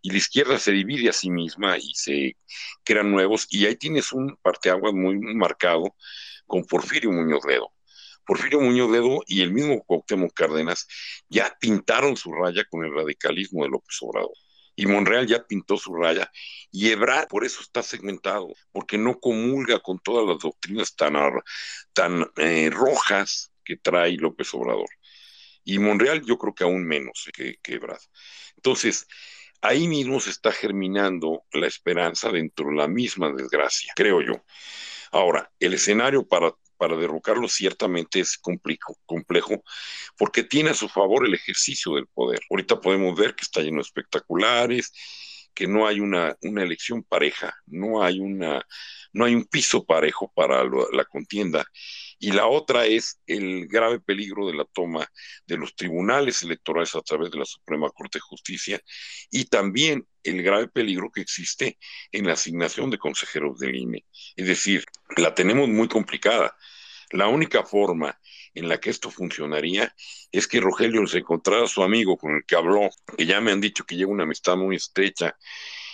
y 0.02 0.10
la 0.10 0.18
izquierda 0.18 0.58
se 0.58 0.72
divide 0.72 1.10
a 1.10 1.12
sí 1.12 1.30
misma 1.30 1.76
y 1.78 1.92
se 1.94 2.36
crean 2.84 3.10
nuevos 3.10 3.46
y 3.50 3.66
ahí 3.66 3.76
tienes 3.76 4.12
un 4.12 4.36
parteaguas 4.42 4.94
muy 4.94 5.18
marcado 5.18 5.94
con 6.46 6.64
Porfirio 6.64 7.12
Muñoz 7.12 7.44
Ledo. 7.46 7.70
Porfirio 8.24 8.60
Muñoz 8.60 8.90
Ledo 8.90 9.20
y 9.26 9.42
el 9.42 9.52
mismo 9.52 9.82
Cuauhtémoc 9.84 10.32
Cárdenas 10.32 10.86
ya 11.28 11.54
pintaron 11.60 12.16
su 12.16 12.32
raya 12.32 12.64
con 12.70 12.84
el 12.84 12.94
radicalismo 12.94 13.64
de 13.64 13.70
López 13.70 13.96
Obrador. 14.00 14.32
Y 14.80 14.86
Monreal 14.86 15.26
ya 15.26 15.46
pintó 15.46 15.76
su 15.76 15.94
raya. 15.94 16.32
Y 16.70 16.88
Ebrard 16.88 17.28
por 17.28 17.44
eso 17.44 17.60
está 17.60 17.82
segmentado, 17.82 18.54
porque 18.72 18.96
no 18.96 19.20
comulga 19.20 19.78
con 19.80 19.98
todas 19.98 20.26
las 20.26 20.38
doctrinas 20.38 20.96
tan, 20.96 22.26
eh, 22.38 22.70
rojas 22.72 23.52
que 23.62 23.76
trae 23.76 24.16
López 24.16 24.54
Obrador. 24.54 24.88
Y 25.64 25.78
Monreal 25.78 26.22
yo 26.24 26.38
creo 26.38 26.54
que 26.54 26.64
aún 26.64 26.86
menos 26.86 27.28
que, 27.34 27.58
que 27.62 27.74
Ebrard. 27.74 28.00
Entonces, 28.56 29.06
ahí 29.60 29.86
mismo 29.86 30.18
se 30.18 30.30
está 30.30 30.50
germinando 30.50 31.44
la 31.52 31.66
esperanza 31.66 32.30
dentro 32.30 32.70
de 32.70 32.76
la 32.76 32.88
misma 32.88 33.30
desgracia, 33.32 33.92
creo 33.94 34.22
yo. 34.22 34.42
Ahora, 35.12 35.52
el 35.60 35.74
escenario 35.74 36.26
para, 36.26 36.54
para 36.80 36.96
derrocarlo 36.96 37.46
ciertamente 37.46 38.20
es 38.20 38.38
complejo, 38.38 38.96
complejo, 39.04 39.62
porque 40.16 40.44
tiene 40.44 40.70
a 40.70 40.74
su 40.74 40.88
favor 40.88 41.26
el 41.26 41.34
ejercicio 41.34 41.94
del 41.94 42.06
poder. 42.06 42.40
Ahorita 42.48 42.80
podemos 42.80 43.14
ver 43.14 43.34
que 43.34 43.42
está 43.42 43.60
lleno 43.60 43.76
de 43.76 43.82
espectaculares, 43.82 44.90
que 45.52 45.66
no 45.66 45.86
hay 45.86 46.00
una, 46.00 46.34
una 46.40 46.62
elección 46.62 47.02
pareja, 47.02 47.54
no 47.66 48.02
hay, 48.02 48.18
una, 48.18 48.64
no 49.12 49.26
hay 49.26 49.34
un 49.34 49.44
piso 49.44 49.84
parejo 49.84 50.32
para 50.34 50.64
la 50.64 51.04
contienda 51.04 51.66
y 52.20 52.32
la 52.32 52.46
otra 52.46 52.84
es 52.84 53.18
el 53.26 53.66
grave 53.66 53.98
peligro 53.98 54.46
de 54.46 54.54
la 54.54 54.66
toma 54.66 55.10
de 55.46 55.56
los 55.56 55.74
tribunales 55.74 56.42
electorales 56.42 56.94
a 56.94 57.00
través 57.00 57.30
de 57.30 57.38
la 57.38 57.46
Suprema 57.46 57.88
Corte 57.90 58.18
de 58.18 58.20
Justicia 58.20 58.80
y 59.30 59.46
también 59.46 60.06
el 60.22 60.42
grave 60.42 60.68
peligro 60.68 61.10
que 61.10 61.22
existe 61.22 61.78
en 62.12 62.26
la 62.26 62.34
asignación 62.34 62.90
de 62.90 62.98
consejeros 62.98 63.58
del 63.58 63.74
INE. 63.74 64.04
Es 64.36 64.46
decir, 64.46 64.84
la 65.16 65.34
tenemos 65.34 65.66
muy 65.68 65.88
complicada. 65.88 66.54
La 67.10 67.26
única 67.26 67.64
forma 67.64 68.20
en 68.54 68.68
la 68.68 68.78
que 68.78 68.90
esto 68.90 69.10
funcionaría 69.10 69.94
es 70.30 70.46
que 70.46 70.60
Rogelio 70.60 71.06
se 71.06 71.18
encontrara 71.18 71.64
a 71.64 71.68
su 71.68 71.82
amigo 71.82 72.18
con 72.18 72.36
el 72.36 72.44
que 72.44 72.54
habló, 72.54 72.90
que 73.16 73.24
ya 73.24 73.40
me 73.40 73.50
han 73.50 73.62
dicho 73.62 73.84
que 73.84 73.96
lleva 73.96 74.12
una 74.12 74.24
amistad 74.24 74.56
muy 74.56 74.76
estrecha 74.76 75.36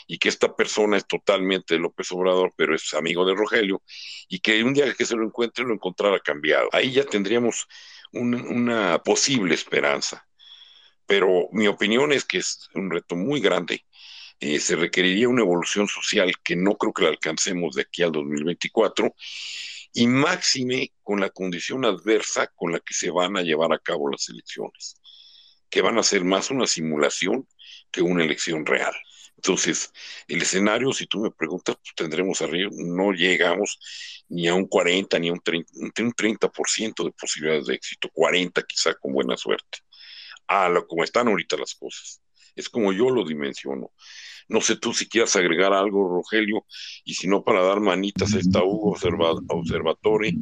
y 0.07 0.19
que 0.19 0.29
esta 0.29 0.55
persona 0.55 0.97
es 0.97 1.07
totalmente 1.07 1.79
López 1.79 2.11
Obrador, 2.13 2.53
pero 2.57 2.75
es 2.75 2.95
amigo 2.95 3.27
de 3.27 3.35
Rogelio, 3.35 3.83
y 4.29 4.39
que 4.41 4.63
un 4.63 4.75
día 4.75 4.93
que 4.95 5.05
se 5.05 5.17
lo 5.17 5.25
encuentre 5.25 5.65
lo 5.65 5.75
encontrara 5.75 6.21
cambiado. 6.21 6.69
Ahí 6.73 6.93
ya 6.93 7.05
tendríamos 7.05 7.67
una 8.13 9.03
posible 9.03 9.55
esperanza. 9.55 10.27
Pero 11.07 11.49
mi 11.53 11.69
opinión 11.69 12.13
es 12.13 12.25
que 12.25 12.39
es 12.39 12.69
un 12.75 12.91
reto 12.91 13.15
muy 13.17 13.41
grande. 13.41 13.85
Eh, 14.41 14.61
se 14.61 14.77
requeriría 14.77 15.29
una 15.29 15.43
evolución 15.43 15.89
social 15.89 16.33
que 16.43 16.57
no 16.57 16.77
creo 16.77 16.93
que 16.93 17.05
la 17.05 17.09
alcancemos 17.09 17.75
de 17.75 17.83
aquí 17.83 18.03
al 18.03 18.13
2024 18.13 19.15
y 19.95 20.07
máxime 20.09 20.93
con 21.03 21.21
la 21.21 21.31
condición 21.31 21.85
adversa 21.87 22.49
con 22.49 22.73
la 22.73 22.81
que 22.81 22.93
se 22.93 23.11
van 23.11 23.37
a 23.39 23.43
llevar 23.43 23.73
a 23.73 23.79
cabo 23.79 24.11
las 24.11 24.29
elecciones, 24.29 25.01
que 25.71 25.81
van 25.81 25.97
a 25.97 26.03
ser 26.03 26.23
más 26.25 26.51
una 26.51 26.67
simulación 26.67 27.49
que 27.91 28.03
una 28.03 28.25
elección 28.25 28.67
real. 28.67 28.95
Entonces, 29.37 29.93
el 30.29 30.43
escenario, 30.43 30.93
si 30.93 31.07
tú 31.07 31.21
me 31.21 31.31
preguntas, 31.31 31.77
pues 31.77 31.95
tendremos 31.95 32.43
arriba, 32.43 32.71
no 32.73 33.13
llegamos 33.13 33.79
ni 34.29 34.49
a 34.49 34.55
un 34.55 34.67
40, 34.67 35.19
ni 35.19 35.29
a 35.29 35.33
un 35.33 35.41
30, 35.41 35.73
un 35.77 36.13
30% 36.13 37.05
de 37.05 37.13
posibilidades 37.13 37.67
de 37.67 37.75
éxito, 37.75 38.09
40 38.13 38.63
quizá 38.63 38.95
con 38.95 39.13
buena 39.13 39.37
suerte, 39.37 39.79
a 40.49 40.69
lo 40.69 40.87
como 40.87 41.05
están 41.05 41.29
ahorita 41.29 41.57
las 41.57 41.75
cosas. 41.75 42.23
Es 42.57 42.69
como 42.71 42.93
yo 42.93 43.11
lo 43.11 43.25
dimensiono. 43.25 43.93
No 44.49 44.61
sé 44.61 44.77
tú 44.77 44.93
si 44.93 45.09
quieras 45.09 45.35
agregar 45.37 45.73
algo, 45.73 46.09
Rogelio, 46.09 46.65
y 47.05 47.15
si 47.15 47.29
no, 47.29 47.43
para 47.43 47.63
dar 47.63 47.81
manitas 47.81 48.35
a 48.35 48.39
esta 48.39 48.63
Hugo 48.63 48.93
Observa 48.93 49.33
Observatory 49.49 50.39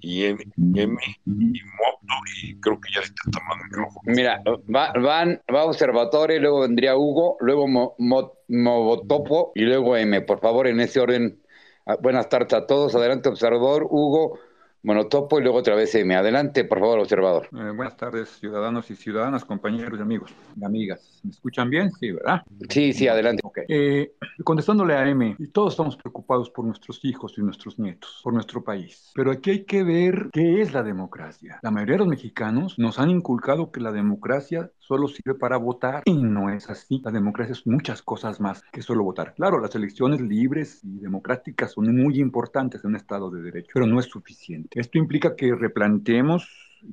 y 0.00 0.24
M, 0.24 0.44
M 0.74 0.96
y 1.24 1.30
Moto, 1.30 2.14
y 2.42 2.60
creo 2.60 2.80
que 2.80 2.92
ya 2.94 3.00
está 3.00 3.22
tomando 3.30 3.64
el 3.64 3.70
micrófono. 3.70 4.02
Mira, 4.04 4.42
va, 4.74 4.92
van, 4.92 5.40
va 5.52 5.64
Observatory, 5.64 6.38
luego 6.38 6.60
vendría 6.60 6.96
Hugo, 6.96 7.36
luego 7.40 7.66
Mo, 7.66 7.94
Mo, 7.98 8.32
Movotopo 8.48 9.52
y 9.54 9.62
luego 9.62 9.96
M. 9.96 10.20
Por 10.22 10.40
favor, 10.40 10.66
en 10.66 10.80
ese 10.80 11.00
orden. 11.00 11.42
Ah, 11.86 11.96
Buenas 12.00 12.28
tardes 12.28 12.52
a 12.52 12.66
todos. 12.66 12.94
Adelante, 12.94 13.28
observador, 13.28 13.86
Hugo, 13.88 14.38
Monotopo 14.86 15.40
y 15.40 15.42
luego 15.42 15.58
otra 15.58 15.74
vez 15.74 15.92
M. 15.96 16.14
Adelante, 16.14 16.64
por 16.64 16.78
favor, 16.78 17.00
observador. 17.00 17.48
Eh, 17.52 17.72
buenas 17.74 17.96
tardes, 17.96 18.28
ciudadanos 18.38 18.88
y 18.88 18.94
ciudadanas, 18.94 19.44
compañeros 19.44 19.98
y 19.98 20.02
amigos 20.02 20.32
y 20.56 20.64
amigas. 20.64 21.20
¿Me 21.24 21.32
escuchan 21.32 21.68
bien? 21.68 21.90
Sí, 21.90 22.12
¿verdad? 22.12 22.42
Sí, 22.68 22.92
sí, 22.92 23.08
adelante. 23.08 23.42
Ok. 23.44 23.58
Eh, 23.68 24.12
contestándole 24.44 24.94
a 24.94 25.08
M, 25.08 25.36
todos 25.52 25.72
estamos 25.72 25.96
preocupados 25.96 26.50
por 26.50 26.64
nuestros 26.64 27.04
hijos 27.04 27.36
y 27.36 27.42
nuestros 27.42 27.80
nietos, 27.80 28.20
por 28.22 28.32
nuestro 28.32 28.62
país. 28.62 29.10
Pero 29.12 29.32
aquí 29.32 29.50
hay 29.50 29.64
que 29.64 29.82
ver 29.82 30.28
qué 30.32 30.62
es 30.62 30.72
la 30.72 30.84
democracia. 30.84 31.58
La 31.62 31.72
mayoría 31.72 31.94
de 31.94 31.98
los 31.98 32.08
mexicanos 32.08 32.78
nos 32.78 33.00
han 33.00 33.10
inculcado 33.10 33.72
que 33.72 33.80
la 33.80 33.90
democracia 33.90 34.70
solo 34.86 35.08
sirve 35.08 35.34
para 35.34 35.56
votar 35.56 36.02
y 36.04 36.14
no 36.14 36.50
es 36.50 36.70
así. 36.70 37.00
La 37.04 37.10
democracia 37.10 37.52
es 37.52 37.66
muchas 37.66 38.02
cosas 38.02 38.40
más 38.40 38.62
que 38.72 38.82
solo 38.82 39.04
votar. 39.04 39.34
Claro, 39.34 39.60
las 39.60 39.74
elecciones 39.74 40.20
libres 40.20 40.80
y 40.84 40.98
democráticas 41.00 41.72
son 41.72 41.94
muy 41.94 42.20
importantes 42.20 42.84
en 42.84 42.90
un 42.90 42.96
Estado 42.96 43.30
de 43.30 43.42
Derecho, 43.42 43.70
pero 43.74 43.86
no 43.86 43.98
es 43.98 44.06
suficiente. 44.06 44.80
Esto 44.80 44.98
implica 44.98 45.34
que 45.34 45.54
replanteemos 45.54 46.48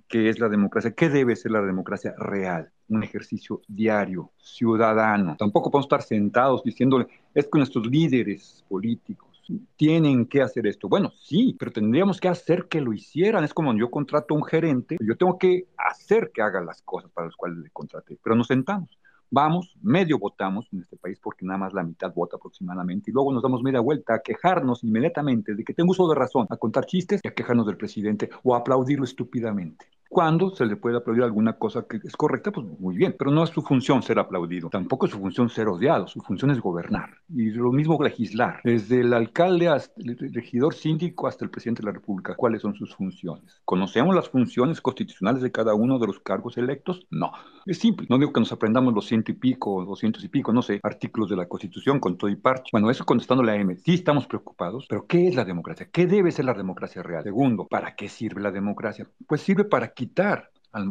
qué 0.07 0.29
es 0.29 0.39
la 0.39 0.49
democracia, 0.49 0.91
qué 0.91 1.09
debe 1.09 1.35
ser 1.35 1.51
la 1.51 1.61
democracia 1.61 2.15
real, 2.17 2.71
un 2.89 3.03
ejercicio 3.03 3.61
diario, 3.67 4.31
ciudadano. 4.37 5.35
Tampoco 5.37 5.69
podemos 5.69 5.85
estar 5.85 6.01
sentados 6.01 6.63
diciéndole, 6.63 7.07
es 7.33 7.45
que 7.45 7.59
nuestros 7.59 7.85
líderes 7.85 8.65
políticos 8.67 9.32
tienen 9.75 10.25
que 10.25 10.41
hacer 10.41 10.67
esto. 10.67 10.87
Bueno, 10.89 11.11
sí, 11.15 11.55
pero 11.57 11.71
tendríamos 11.71 12.19
que 12.19 12.27
hacer 12.27 12.67
que 12.67 12.81
lo 12.81 12.93
hicieran. 12.93 13.43
Es 13.43 13.53
como 13.53 13.75
yo 13.75 13.89
contrato 13.89 14.33
a 14.33 14.37
un 14.37 14.43
gerente, 14.43 14.97
yo 14.99 15.17
tengo 15.17 15.37
que 15.37 15.67
hacer 15.77 16.31
que 16.33 16.41
haga 16.41 16.61
las 16.61 16.81
cosas 16.81 17.11
para 17.11 17.27
las 17.27 17.35
cuales 17.35 17.57
le 17.59 17.69
contraté, 17.69 18.17
pero 18.23 18.35
nos 18.35 18.47
sentamos. 18.47 18.89
Vamos, 19.35 19.75
medio 19.81 20.19
votamos 20.19 20.67
en 20.71 20.81
este 20.81 20.95
país 20.95 21.19
porque 21.19 21.43
nada 21.43 21.57
más 21.57 21.73
la 21.73 21.81
mitad 21.81 22.13
vota 22.13 22.37
aproximadamente 22.37 23.09
y 23.09 23.13
luego 23.15 23.33
nos 23.33 23.41
damos 23.41 23.63
media 23.63 23.79
vuelta 23.79 24.13
a 24.13 24.19
quejarnos 24.19 24.83
inmediatamente 24.83 25.55
de 25.55 25.63
que 25.63 25.73
tengo 25.73 25.89
uso 25.89 26.07
de 26.07 26.13
razón, 26.13 26.45
a 26.51 26.57
contar 26.57 26.85
chistes 26.85 27.19
y 27.23 27.27
a 27.27 27.33
quejarnos 27.33 27.65
del 27.65 27.75
presidente 27.75 28.29
o 28.43 28.53
a 28.53 28.59
aplaudirlo 28.59 29.05
estúpidamente. 29.05 29.87
Cuando 30.14 30.51
se 30.51 30.68
le 30.68 30.76
puede 30.76 30.97
aplaudir 30.97 31.24
alguna 31.24 31.53
cosa 31.53 31.88
que 31.89 31.97
es 31.97 32.16
correcta, 32.16 32.51
pues 32.51 32.68
muy 32.80 32.95
bien, 32.95 33.16
pero 33.18 33.32
no 33.32 33.43
es 33.43 33.49
su 33.49 33.64
función 33.64 34.03
ser 34.03 34.20
aplaudido, 34.20 34.70
tampoco 34.70 35.07
es 35.07 35.11
su 35.11 35.18
función 35.18 35.49
ser 35.49 35.68
odiado, 35.68 36.05
su 36.07 36.22
función 36.22 36.51
es 36.51 36.61
gobernar 36.61 37.09
y 37.30 37.49
lo 37.49 37.72
mismo 37.72 37.97
legislar, 38.01 38.61
desde 38.64 39.01
el 39.01 39.11
alcalde 39.11 39.70
hasta 39.70 39.99
el 40.01 40.16
regidor 40.32 40.76
síndico 40.76 41.28
hasta 41.28 41.45
el 41.45 41.49
presidente 41.49 41.82
de 41.82 41.88
la 41.88 41.93
República, 41.93 42.36
¿cuáles 42.36 42.61
son 42.61 42.76
sus 42.76 42.95
funciones? 42.95 43.59
¿Conocemos 43.66 44.14
las 44.14 44.30
funciones 44.30 44.82
constitucionales 44.82 45.41
de 45.41 45.51
cada 45.51 45.74
uno 45.74 45.97
de 45.97 46.05
los 46.05 46.20
cargos 46.20 46.57
electos? 46.57 47.07
No, 47.09 47.32
es 47.66 47.80
simple, 47.80 48.05
no 48.07 48.20
digo 48.20 48.32
que 48.32 48.39
nos 48.39 48.51
aprendamos 48.51 48.93
los 48.93 49.07
ciento 49.07 49.32
y 49.32 49.36
pico, 49.36 49.84
doscientos 49.84 50.24
y 50.24 50.28
pico, 50.28 50.53
no 50.53 50.61
sé, 50.61 50.80
artículos 50.84 51.32
de 51.32 51.38
la 51.38 51.47
Constitución 51.47 51.99
con 51.99 52.18
todo 52.18 52.30
y 52.30 52.36
parche. 52.36 52.70
Bueno, 52.72 52.91
eso 52.91 53.03
contestando 53.03 53.43
la 53.43 53.55
M, 53.55 53.76
sí 53.78 53.95
estamos 53.95 54.28
preocupados, 54.28 54.86
pero 54.88 55.07
¿qué 55.07 55.28
es 55.28 55.36
la 55.36 55.43
democracia? 55.43 55.89
¿Qué 55.91 56.05
debe 56.05 56.32
ser 56.32 56.45
la 56.45 56.53
democracia 56.53 57.01
real? 57.01 57.24
Segundo, 57.24 57.68
¿para 57.68 57.95
qué 57.95 58.09
sirve 58.09 58.41
la 58.41 58.51
democracia? 58.51 59.07
Pues 59.28 59.41
sirve 59.41 59.64
para 59.64 59.93
quitar 60.03 60.49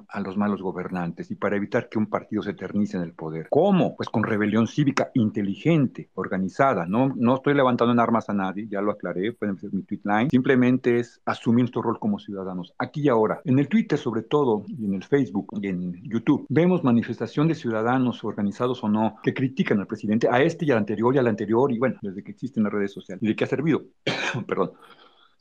a 0.08 0.20
los 0.20 0.36
malos 0.36 0.62
gobernantes 0.62 1.30
y 1.30 1.34
para 1.34 1.56
evitar 1.56 1.88
que 1.88 1.98
un 1.98 2.06
partido 2.06 2.42
se 2.42 2.50
eternice 2.50 2.96
en 2.96 3.02
el 3.02 3.12
poder. 3.12 3.48
¿Cómo? 3.50 3.96
Pues 3.96 4.08
con 4.08 4.22
rebelión 4.22 4.68
cívica 4.68 5.10
inteligente, 5.14 6.08
organizada. 6.14 6.86
No, 6.86 7.12
no 7.16 7.34
estoy 7.34 7.54
levantando 7.54 7.92
en 7.92 7.98
armas 7.98 8.28
a 8.30 8.32
nadie, 8.32 8.68
ya 8.68 8.80
lo 8.80 8.92
aclaré, 8.92 9.32
pueden 9.32 9.58
ser 9.58 9.72
mi 9.72 9.82
tweet 9.82 10.00
line. 10.04 10.28
Simplemente 10.30 11.00
es 11.00 11.20
asumir 11.24 11.64
nuestro 11.64 11.82
rol 11.82 11.98
como 11.98 12.20
ciudadanos, 12.20 12.74
aquí 12.78 13.02
y 13.02 13.08
ahora. 13.08 13.40
En 13.44 13.58
el 13.58 13.68
Twitter 13.68 13.98
sobre 13.98 14.22
todo, 14.22 14.64
y 14.68 14.84
en 14.84 14.94
el 14.94 15.02
Facebook, 15.02 15.48
y 15.60 15.66
en 15.66 15.94
YouTube, 16.04 16.46
vemos 16.48 16.84
manifestación 16.84 17.48
de 17.48 17.56
ciudadanos, 17.56 18.22
organizados 18.22 18.84
o 18.84 18.88
no, 18.88 19.16
que 19.20 19.34
critican 19.34 19.80
al 19.80 19.88
presidente, 19.88 20.28
a 20.30 20.40
este 20.42 20.64
y 20.64 20.70
al 20.70 20.78
anterior 20.78 21.12
y 21.14 21.18
al 21.18 21.26
anterior, 21.26 21.72
y 21.72 21.78
bueno, 21.78 21.96
desde 22.02 22.22
que 22.22 22.30
existen 22.30 22.62
las 22.62 22.72
redes 22.72 22.92
sociales. 22.92 23.20
¿Y 23.22 23.26
de 23.26 23.34
qué 23.34 23.44
ha 23.44 23.48
servido? 23.48 23.82
Perdón 24.46 24.72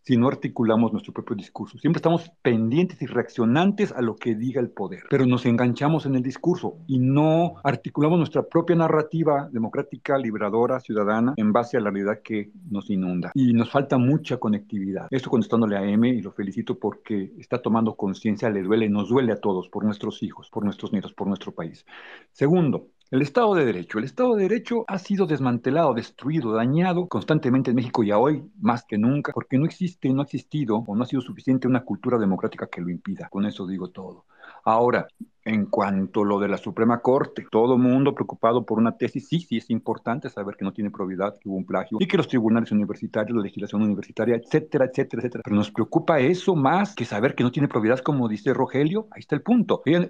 si 0.04 0.18
no 0.18 0.28
articulamos 0.28 0.91
nuestro 0.91 1.14
propio 1.14 1.36
discurso. 1.36 1.78
Siempre 1.78 1.99
estamos 1.99 2.32
pendientes 2.41 3.02
y 3.02 3.06
reaccionantes 3.06 3.91
a 3.91 4.02
lo 4.02 4.16
que 4.16 4.36
diga 4.36 4.62
el 4.62 4.70
poder, 4.70 5.04
pero 5.10 5.26
nos 5.26 5.45
enganchamos 5.45 6.06
en 6.06 6.16
el 6.16 6.24
discurso 6.24 6.78
y 6.88 6.99
no 6.99 7.56
articulamos 7.64 8.18
nuestra 8.18 8.43
propia 8.43 8.76
narrativa 8.76 9.49
democrática, 9.52 10.18
liberadora, 10.18 10.80
ciudadana, 10.80 11.34
en 11.38 11.54
base 11.54 11.78
a 11.78 11.82
la 11.82 11.91
realidad 11.91 12.22
que 12.24 12.52
nos 12.70 12.89
inunda. 12.89 13.32
Y 13.34 13.54
nos 13.54 13.70
falta 13.70 13.97
mucha 13.97 14.38
conectividad. 14.38 15.08
Esto 15.12 15.30
contestándole 15.30 15.78
a 15.78 15.84
M 15.84 16.08
y 16.10 16.22
lo 16.22 16.32
felicito 16.32 16.78
porque 16.78 17.34
está 17.38 17.62
tomando 17.62 17.95
conciencia, 17.95 18.49
le 18.49 18.64
duele, 18.64 18.89
nos 18.89 19.10
duele 19.10 19.34
a 19.34 19.39
todos, 19.39 19.70
por 19.70 19.84
nuestros 19.84 20.24
hijos, 20.24 20.49
por 20.49 20.64
nuestros 20.64 20.91
nietos, 20.91 21.14
por 21.14 21.28
nuestro 21.28 21.52
país. 21.52 21.86
Segundo, 22.32 22.88
el 23.12 23.22
Estado 23.22 23.53
de 23.55 23.66
Derecho. 23.66 23.99
El 23.99 24.05
Estado 24.05 24.36
de 24.36 24.43
Derecho 24.43 24.86
ha 24.88 24.97
sido 24.97 25.26
desmantelado, 25.26 25.93
destruido, 25.93 26.53
dañado 26.53 27.07
constantemente 27.07 27.72
en 27.72 27.76
México 27.76 28.03
y 28.03 28.12
a 28.12 28.18
hoy 28.18 28.49
más 28.59 28.86
que 28.86 28.97
nunca, 28.97 29.34
porque 29.34 29.57
no 29.57 29.66
existe, 29.66 30.09
no 30.14 30.22
ha 30.22 30.24
existido 30.24 30.78
o 30.88 30.95
no 30.95 31.03
ha 31.03 31.05
sido 31.05 31.22
suficiente 31.22 31.68
una 31.68 31.84
cultura 31.84 32.18
democrática 32.18 32.68
que 32.68 32.80
lo 32.80 32.89
impida. 32.89 33.28
Con 33.30 33.45
eso 33.45 33.68
digo 33.68 33.89
todo. 33.89 34.26
Ahora, 34.64 35.07
en 35.43 35.66
cuanto 35.66 36.22
a 36.22 36.26
lo 36.26 36.39
de 36.39 36.47
la 36.47 36.57
Suprema 36.57 37.01
Corte, 37.01 37.45
todo 37.51 37.78
mundo 37.78 38.16
preocupado 38.16 38.66
por 38.66 38.78
una 38.78 38.95
tesis, 38.95 39.28
sí, 39.28 39.41
sí 39.41 39.57
es 39.57 39.70
importante 39.72 40.30
saber 40.30 40.55
que 40.55 40.64
no 40.64 40.72
tiene 40.72 40.89
probidad, 40.89 41.38
que 41.38 41.49
hubo 41.49 41.57
un 41.57 41.66
plagio, 41.66 41.97
y 41.99 42.07
que 42.07 42.16
los 42.16 42.30
tribunales 42.30 42.72
universitarios, 42.72 43.36
la 43.36 43.43
legislación 43.43 43.82
universitaria, 43.82 44.36
etcétera, 44.38 44.86
etcétera, 44.86 45.22
etcétera. 45.22 45.41
Pero 45.43 45.55
nos 45.57 45.72
preocupa 45.72 46.20
eso 46.20 46.55
más 46.55 46.95
que 46.95 47.03
saber 47.03 47.36
que 47.36 47.43
no 47.43 47.51
tiene 47.51 47.68
probidad, 47.68 47.99
como 47.99 48.30
dice 48.30 48.53
Rogelio. 48.53 49.07
Ahí 49.12 49.20
está 49.20 49.36
el 49.36 49.41
punto. 49.41 49.82
Ella, 49.86 50.07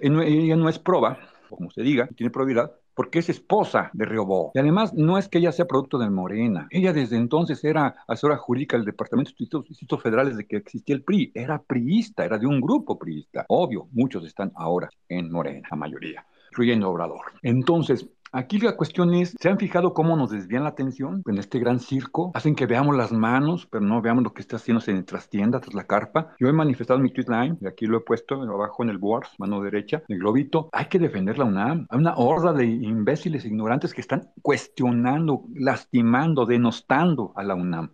no 0.56 0.68
es 0.68 0.78
proba, 0.78 1.18
como 1.48 1.70
se 1.70 1.82
diga, 1.82 2.08
tiene 2.14 2.30
probidad, 2.30 2.72
porque 2.94 3.20
es 3.20 3.28
esposa 3.28 3.90
de 3.92 4.04
Riobó. 4.04 4.52
Y 4.54 4.58
además 4.58 4.94
no 4.94 5.18
es 5.18 5.28
que 5.28 5.38
ella 5.38 5.52
sea 5.52 5.66
producto 5.66 5.98
de 5.98 6.10
Morena. 6.10 6.66
Ella 6.70 6.92
desde 6.92 7.16
entonces 7.16 7.62
era 7.64 7.96
asesora 8.06 8.36
jurídica 8.36 8.76
del 8.76 8.86
Departamento 8.86 9.30
de 9.30 9.44
Institutos, 9.44 10.02
Federales 10.02 10.36
de 10.36 10.46
que 10.46 10.56
existía 10.56 10.94
el 10.96 11.02
PRI. 11.02 11.32
Era 11.34 11.60
priista, 11.62 12.24
era 12.24 12.38
de 12.38 12.46
un 12.46 12.60
grupo 12.60 12.98
priista. 12.98 13.44
Obvio, 13.48 13.88
muchos 13.92 14.24
están 14.24 14.52
ahora 14.54 14.88
en 15.08 15.30
Morena, 15.30 15.68
la 15.70 15.76
mayoría, 15.76 16.26
incluyendo 16.50 16.90
Obrador. 16.90 17.20
Entonces, 17.42 18.06
Aquí 18.34 18.58
la 18.58 18.78
cuestión 18.78 19.12
es, 19.12 19.36
¿se 19.38 19.50
han 19.50 19.58
fijado 19.58 19.92
cómo 19.92 20.16
nos 20.16 20.30
desvían 20.30 20.62
la 20.62 20.70
atención 20.70 21.22
en 21.26 21.36
este 21.36 21.58
gran 21.58 21.80
circo? 21.80 22.30
Hacen 22.32 22.54
que 22.54 22.64
veamos 22.64 22.96
las 22.96 23.12
manos, 23.12 23.68
pero 23.70 23.84
no 23.84 24.00
veamos 24.00 24.24
lo 24.24 24.32
que 24.32 24.40
está 24.40 24.56
haciéndose 24.56 24.90
en 24.90 25.04
trastienda, 25.04 25.60
tras 25.60 25.74
la 25.74 25.86
carpa. 25.86 26.34
Yo 26.40 26.48
he 26.48 26.52
manifestado 26.54 26.98
mi 26.98 27.12
tweet 27.12 27.26
line, 27.28 27.58
y 27.60 27.66
aquí 27.66 27.84
lo 27.84 27.98
he 27.98 28.00
puesto 28.00 28.36
abajo 28.36 28.82
en 28.84 28.88
el 28.88 28.96
board, 28.96 29.26
mano 29.36 29.60
derecha, 29.60 30.02
el 30.08 30.18
globito. 30.18 30.70
Hay 30.72 30.86
que 30.86 30.98
defender 30.98 31.36
la 31.36 31.44
UNAM. 31.44 31.86
Hay 31.90 31.98
una 31.98 32.14
horda 32.16 32.54
de 32.54 32.64
imbéciles 32.64 33.44
ignorantes 33.44 33.92
que 33.92 34.00
están 34.00 34.30
cuestionando, 34.40 35.44
lastimando, 35.54 36.46
denostando 36.46 37.34
a 37.36 37.42
la 37.42 37.54
UNAM. 37.54 37.92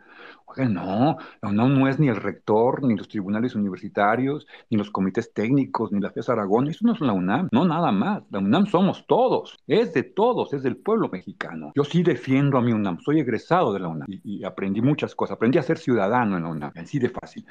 Oiga, 0.59 0.69
no, 0.69 1.17
la 1.41 1.49
UNAM 1.51 1.79
no 1.79 1.89
es 1.89 2.01
ni 2.01 2.09
el 2.09 2.17
rector, 2.17 2.83
ni 2.83 2.97
los 2.97 3.09
tribunales 3.09 3.55
universitarios, 3.55 4.47
ni 4.71 4.77
los 4.77 4.91
comités 4.91 5.33
técnicos, 5.33 5.93
ni 5.93 6.01
la 6.01 6.11
FES 6.11 6.31
Aragón. 6.31 6.67
Eso 6.67 6.81
no 6.85 6.95
es 6.95 7.01
la 7.01 7.13
UNAM, 7.13 7.49
no 7.53 7.65
nada 7.65 7.93
más. 7.93 8.25
La 8.31 8.41
UNAM 8.41 8.67
somos 8.67 9.07
todos, 9.07 9.57
es 9.69 9.95
de 9.95 10.03
todos, 10.03 10.53
es 10.55 10.65
del 10.65 10.77
pueblo 10.77 11.09
mexicano. 11.09 11.73
Yo 11.77 11.85
sí 11.85 12.03
defiendo 12.03 12.59
a 12.59 12.63
mi 12.63 12.73
UNAM, 12.73 12.99
soy 13.01 13.21
egresado 13.21 13.73
de 13.73 13.81
la 13.81 13.89
UNAM 13.89 14.09
y, 14.09 14.43
aprendí 14.45 14.81
muchas 14.81 15.15
cosas. 15.15 15.37
Aprendí 15.37 15.59
a 15.59 15.63
ser 15.63 15.79
ciudadano 15.79 16.37
en 16.37 16.43
la 16.43 16.49
UNAM, 16.49 16.73
así 16.75 16.99
de 16.99 17.11
fácil. 17.11 17.47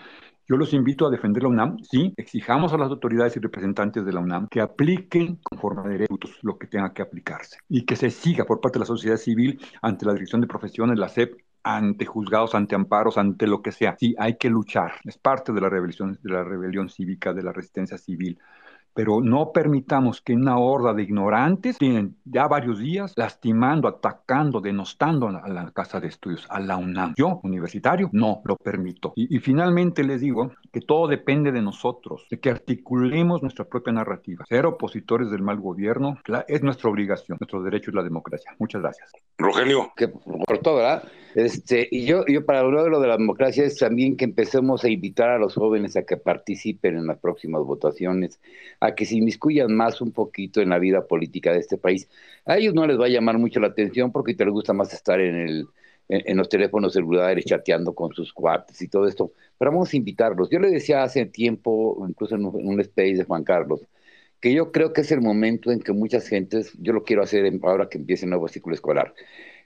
Yo 0.50 0.58
los 0.58 0.74
invito 0.74 1.06
a 1.06 1.10
defender 1.10 1.44
la 1.44 1.50
UNAM, 1.50 1.78
sí, 1.84 2.14
exijamos 2.16 2.74
a 2.74 2.78
las 2.78 2.90
autoridades 2.90 3.36
y 3.36 3.40
representantes 3.40 4.06
de 4.06 4.14
la 4.14 4.22
UNAM 4.22 4.48
que 4.48 4.62
apliquen 4.62 5.40
conforme 5.44 5.82
a 5.82 5.90
derechos 5.90 6.40
lo 6.42 6.58
que 6.58 6.68
tenga 6.68 6.94
que 6.94 7.02
aplicarse 7.02 7.58
y 7.68 7.86
que 7.86 7.98
se 7.98 8.10
siga 8.10 8.46
por 8.46 8.62
parte 8.62 8.78
de 8.78 8.82
la 8.82 8.86
sociedad 8.86 9.18
civil 9.18 9.60
ante 9.82 10.06
la 10.06 10.14
Dirección 10.14 10.40
de 10.40 10.48
Profesiones, 10.48 10.98
la 10.98 11.10
SEP, 11.10 11.38
ante 11.76 12.06
juzgados, 12.06 12.56
ante 12.56 12.76
amparos, 12.76 13.18
ante 13.18 13.46
lo 13.48 13.62
que 13.62 13.72
sea. 13.72 13.96
Sí, 14.00 14.16
hay 14.18 14.38
que 14.38 14.50
luchar. 14.50 14.94
Es 15.04 15.18
parte 15.18 15.52
de 15.52 15.62
la 15.62 15.70
rebelión, 15.70 16.18
de 16.22 16.32
la 16.32 16.44
rebelión 16.44 16.90
cívica, 16.90 17.34
de 17.34 17.44
la 17.44 17.52
resistencia 17.52 17.98
civil. 17.98 18.40
Pero 18.94 19.22
no 19.22 19.52
permitamos 19.52 20.22
que 20.22 20.34
una 20.34 20.58
horda 20.58 20.92
de 20.92 21.04
ignorantes 21.04 21.78
tienen 21.78 22.16
ya 22.26 22.48
varios 22.48 22.80
días 22.80 23.14
lastimando, 23.16 23.88
atacando, 23.88 24.60
denostando 24.60 25.28
a 25.28 25.48
la 25.48 25.70
Casa 25.70 26.00
de 26.00 26.08
Estudios, 26.08 26.48
a 26.50 26.60
la 26.60 26.78
UNAM. 26.78 27.14
Yo, 27.16 27.40
universitario, 27.44 28.10
no 28.12 28.42
lo 28.44 28.56
permito. 28.56 29.14
Y, 29.16 29.36
y 29.36 29.40
finalmente 29.40 30.04
les 30.04 30.22
digo 30.22 30.52
que 30.74 30.82
todo 30.82 31.08
depende 31.08 31.52
de 31.52 31.62
nosotros, 31.62 32.26
de 32.32 32.40
que 32.40 32.50
articulemos 32.50 33.44
nuestra 33.44 33.66
propia 33.66 33.94
narrativa. 33.94 34.46
Ser 34.50 34.66
opositores 34.66 35.30
del 35.30 35.44
mal 35.44 35.60
gobierno 35.60 36.18
es 36.48 36.64
nuestra 36.64 36.90
obligación. 36.90 37.38
Nuestro 37.40 37.62
derecho 37.62 37.92
es 37.92 37.96
la 37.96 38.04
democracia. 38.04 38.56
Muchas 38.58 38.82
gracias. 38.82 39.12
Rogelio. 39.38 39.92
Que 39.96 40.12
cortó, 40.12 40.78
¿verdad? 40.78 41.04
Este, 41.36 41.88
y 41.92 42.06
yo, 42.06 42.26
yo 42.28 42.46
para 42.46 42.60
hablar 42.60 42.86
de 42.86 42.90
lo 42.90 43.00
de 43.00 43.08
la 43.08 43.18
democracia 43.18 43.64
es 43.64 43.78
también 43.78 44.18
que 44.18 44.26
empecemos 44.26 44.84
a 44.84 44.90
invitar 44.90 45.30
a 45.30 45.38
los 45.38 45.56
jóvenes 45.56 45.96
a 45.96 46.04
que 46.04 46.18
participen 46.18 46.98
en 46.98 47.08
las 47.08 47.20
próximas 47.20 47.62
votaciones, 47.64 48.40
a 48.80 48.96
que 48.96 49.06
se 49.06 49.16
inmiscuyan 49.16 49.76
más 49.76 50.02
un 50.02 50.12
poquito 50.12 50.62
en 50.62 50.70
la 50.70 50.80
vida 50.80 51.06
política 51.08 51.52
de 51.52 51.60
este 51.60 51.78
país. 51.78 52.10
A 52.46 52.58
ellos 52.58 52.74
no 52.74 52.88
les 52.88 53.00
va 53.00 53.06
a 53.06 53.10
llamar 53.10 53.38
mucho 53.38 53.60
la 53.60 53.68
atención 53.68 54.12
porque 54.12 54.34
te 54.34 54.46
les 54.46 54.54
gusta 54.54 54.74
más 54.74 54.94
estar 54.94 55.20
en 55.20 55.36
el 55.36 55.68
en, 56.10 56.38
los 56.38 56.50
teléfonos 56.50 56.94
celulares 56.94 57.46
chateando 57.46 57.94
con 57.94 58.14
sus 58.14 58.34
cuates 58.34 58.82
y 58.82 58.88
todo 58.88 59.08
esto, 59.08 59.34
pero 59.58 59.72
vamos 59.72 59.94
a 59.94 59.98
invitarlos. 59.98 60.50
Yo 60.50 60.60
le 60.60 60.70
decía 60.70 61.04
hace 61.04 61.26
tiempo, 61.26 62.06
incluso 62.08 62.36
en 62.36 62.46
un, 62.46 62.60
en 62.60 62.68
un 62.68 62.80
space 62.82 63.16
de 63.16 63.24
Juan 63.24 63.44
Carlos, 63.44 63.82
que 64.40 64.54
yo 64.54 64.72
creo 64.72 64.94
que 64.94 65.02
es 65.02 65.12
el 65.12 65.22
momento 65.22 65.72
en 65.72 65.80
que 65.80 65.92
muchas 65.94 66.28
gentes, 66.28 66.74
yo 66.80 66.94
lo 66.94 67.04
quiero 67.04 67.24
hacer 67.24 67.52
ahora 67.64 67.90
que 67.90 67.98
empiece 67.98 68.26
el 68.26 68.30
nuevo 68.30 68.48
ciclo 68.48 68.74
escolar, 68.74 69.14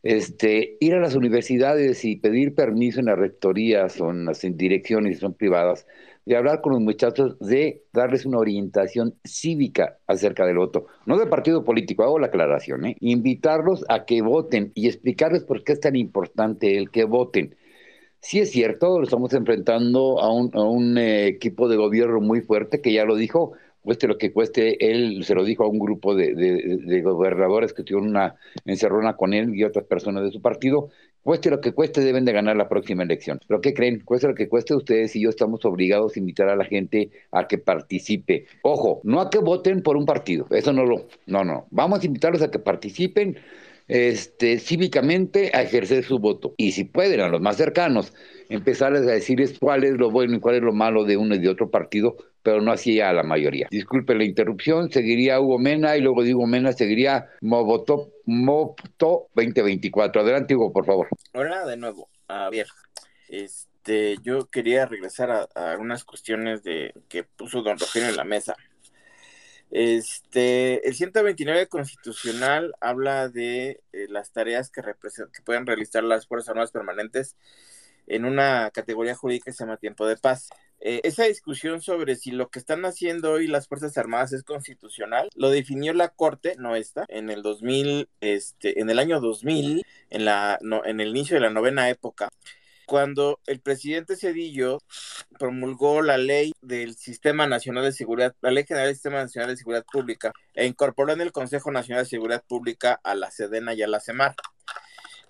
este, 0.03 0.77
ir 0.79 0.93
a 0.95 0.99
las 0.99 1.15
universidades 1.15 2.03
y 2.05 2.15
pedir 2.15 2.55
permiso 2.55 2.99
en 2.99 3.07
las 3.07 3.19
rectorías 3.19 3.99
o 4.01 4.09
en 4.09 4.25
las 4.25 4.41
direcciones, 4.41 5.19
son 5.19 5.33
privadas, 5.33 5.85
de 6.25 6.37
hablar 6.37 6.61
con 6.61 6.73
los 6.73 6.81
muchachos, 6.81 7.37
de 7.39 7.83
darles 7.93 8.25
una 8.25 8.37
orientación 8.37 9.15
cívica 9.23 9.97
acerca 10.07 10.45
del 10.45 10.57
voto, 10.57 10.87
no 11.05 11.17
del 11.17 11.29
partido 11.29 11.63
político, 11.63 12.03
hago 12.03 12.19
la 12.19 12.27
aclaración, 12.27 12.85
¿eh? 12.85 12.95
invitarlos 12.99 13.83
a 13.89 14.05
que 14.05 14.21
voten 14.21 14.71
y 14.75 14.87
explicarles 14.87 15.43
por 15.43 15.63
qué 15.63 15.73
es 15.73 15.79
tan 15.79 15.95
importante 15.95 16.77
el 16.77 16.91
que 16.91 17.05
voten. 17.05 17.55
Sí 18.19 18.39
es 18.39 18.51
cierto, 18.51 18.99
lo 18.99 19.05
estamos 19.05 19.33
enfrentando 19.33 20.19
a 20.19 20.31
un, 20.31 20.51
a 20.53 20.61
un 20.61 20.97
eh, 20.97 21.25
equipo 21.27 21.67
de 21.67 21.77
gobierno 21.77 22.21
muy 22.21 22.41
fuerte 22.41 22.79
que 22.81 22.93
ya 22.93 23.03
lo 23.03 23.15
dijo, 23.15 23.53
cueste 23.81 24.07
lo 24.07 24.17
que 24.17 24.31
cueste, 24.31 24.91
él 24.91 25.23
se 25.23 25.35
lo 25.35 25.43
dijo 25.43 25.63
a 25.63 25.67
un 25.67 25.79
grupo 25.79 26.15
de, 26.15 27.01
gobernadores 27.03 27.73
que 27.73 27.83
tuvieron 27.83 28.09
una 28.09 28.35
encerrona 28.65 29.15
con 29.15 29.33
él 29.33 29.55
y 29.55 29.63
otras 29.63 29.85
personas 29.85 30.23
de 30.23 30.31
su 30.31 30.41
partido, 30.41 30.89
cueste 31.23 31.49
lo 31.49 31.61
que 31.61 31.71
cueste, 31.71 32.01
deben 32.01 32.25
de 32.25 32.33
ganar 32.33 32.55
la 32.55 32.69
próxima 32.69 33.03
elección. 33.03 33.39
¿Pero 33.47 33.61
qué 33.61 33.73
creen? 33.73 34.01
Cueste 34.05 34.27
lo 34.27 34.35
que 34.35 34.47
cueste, 34.47 34.75
ustedes 34.75 35.15
y 35.15 35.21
yo 35.21 35.29
estamos 35.29 35.65
obligados 35.65 36.15
a 36.15 36.19
invitar 36.19 36.49
a 36.49 36.55
la 36.55 36.65
gente 36.65 37.09
a 37.31 37.47
que 37.47 37.57
participe. 37.57 38.45
Ojo, 38.61 39.01
no 39.03 39.21
a 39.21 39.29
que 39.29 39.39
voten 39.39 39.81
por 39.81 39.97
un 39.97 40.05
partido, 40.05 40.45
eso 40.51 40.73
no 40.73 40.85
lo, 40.85 41.07
no, 41.25 41.43
no, 41.43 41.67
vamos 41.71 42.01
a 42.01 42.05
invitarlos 42.05 42.41
a 42.41 42.51
que 42.51 42.59
participen 42.59 43.37
este, 43.87 44.59
cívicamente 44.59 45.51
a 45.53 45.63
ejercer 45.63 46.03
su 46.03 46.19
voto. 46.19 46.53
Y 46.55 46.71
si 46.71 46.85
pueden, 46.85 47.19
a 47.19 47.27
los 47.27 47.41
más 47.41 47.57
cercanos, 47.57 48.13
empezarles 48.49 49.01
a 49.01 49.11
decirles 49.11 49.57
cuál 49.59 49.83
es 49.83 49.93
lo 49.93 50.11
bueno 50.11 50.35
y 50.35 50.39
cuál 50.39 50.55
es 50.55 50.61
lo 50.61 50.71
malo 50.71 51.03
de 51.03 51.17
uno 51.17 51.35
y 51.35 51.39
de 51.39 51.49
otro 51.49 51.69
partido, 51.69 52.15
pero 52.43 52.61
no 52.61 52.71
así 52.71 52.99
a 53.01 53.13
la 53.13 53.23
mayoría. 53.23 53.67
Disculpe 53.71 54.15
la 54.15 54.23
interrupción, 54.23 54.91
seguiría 54.91 55.39
Hugo 55.39 55.59
Mena 55.59 55.97
y 55.97 56.01
luego 56.01 56.23
digo 56.23 56.45
Mena, 56.47 56.73
seguiría 56.73 57.29
Moboto, 57.41 58.11
Moto 58.25 59.27
2024. 59.35 60.21
Adelante, 60.21 60.55
Hugo, 60.55 60.71
por 60.71 60.85
favor. 60.85 61.07
Hola 61.33 61.65
de 61.65 61.77
nuevo. 61.77 62.09
A 62.27 62.49
ver, 62.49 62.67
este, 63.27 64.17
yo 64.23 64.47
quería 64.47 64.85
regresar 64.85 65.31
a, 65.31 65.47
a 65.55 65.71
algunas 65.71 66.03
cuestiones 66.03 66.63
de 66.63 66.93
que 67.09 67.23
puso 67.23 67.61
don 67.61 67.77
Rogelio 67.77 68.09
en 68.09 68.17
la 68.17 68.23
mesa. 68.23 68.55
Este, 69.71 70.85
el 70.85 70.93
129 70.93 71.67
constitucional 71.67 72.73
habla 72.81 73.29
de 73.29 73.81
eh, 73.93 74.05
las 74.09 74.31
tareas 74.33 74.69
que, 74.69 74.81
que 74.81 75.41
pueden 75.43 75.65
realizar 75.65 76.03
las 76.03 76.27
Fuerzas 76.27 76.49
Armadas 76.49 76.71
permanentes 76.71 77.37
en 78.05 78.25
una 78.25 78.69
categoría 78.71 79.15
jurídica 79.15 79.45
que 79.45 79.53
se 79.53 79.63
llama 79.63 79.77
tiempo 79.77 80.05
de 80.05 80.17
paz. 80.17 80.49
Eh, 80.83 81.01
esa 81.03 81.25
discusión 81.25 81.81
sobre 81.81 82.15
si 82.15 82.31
lo 82.31 82.49
que 82.49 82.57
están 82.57 82.83
haciendo 82.85 83.33
hoy 83.33 83.47
las 83.47 83.67
Fuerzas 83.67 83.97
Armadas 83.99 84.33
es 84.33 84.43
constitucional, 84.43 85.29
lo 85.35 85.51
definió 85.51 85.93
la 85.93 86.09
Corte, 86.09 86.55
no 86.57 86.75
esta, 86.75 87.05
en 87.07 87.29
el 87.29 87.43
2000, 87.43 88.09
este, 88.19 88.79
en 88.79 88.89
el 88.89 88.97
año 88.97 89.21
2000, 89.21 89.85
en, 90.09 90.25
la, 90.25 90.57
en 90.85 90.99
el 90.99 91.09
inicio 91.09 91.35
de 91.35 91.41
la 91.41 91.51
novena 91.51 91.87
época, 91.89 92.29
cuando 92.87 93.39
el 93.45 93.61
presidente 93.61 94.15
Cedillo 94.15 94.79
promulgó 95.39 96.01
la 96.01 96.17
ley 96.17 96.51
del 96.61 96.95
Sistema 96.95 97.47
Nacional 97.47 97.83
de 97.83 97.93
Seguridad, 97.93 98.35
la 98.41 98.51
Ley 98.51 98.65
General 98.65 98.87
del 98.87 98.95
Sistema 98.95 99.17
Nacional 99.17 99.51
de 99.51 99.57
Seguridad 99.57 99.85
Pública, 99.89 100.33
e 100.55 100.65
incorporó 100.65 101.13
en 101.13 101.21
el 101.21 101.31
Consejo 101.31 101.71
Nacional 101.71 102.03
de 102.03 102.09
Seguridad 102.09 102.43
Pública 102.45 102.99
a 103.03 103.15
la 103.15 103.31
Sedena 103.31 103.73
y 103.73 103.83
a 103.83 103.87
la 103.87 103.99
CEMAR. 103.99 104.35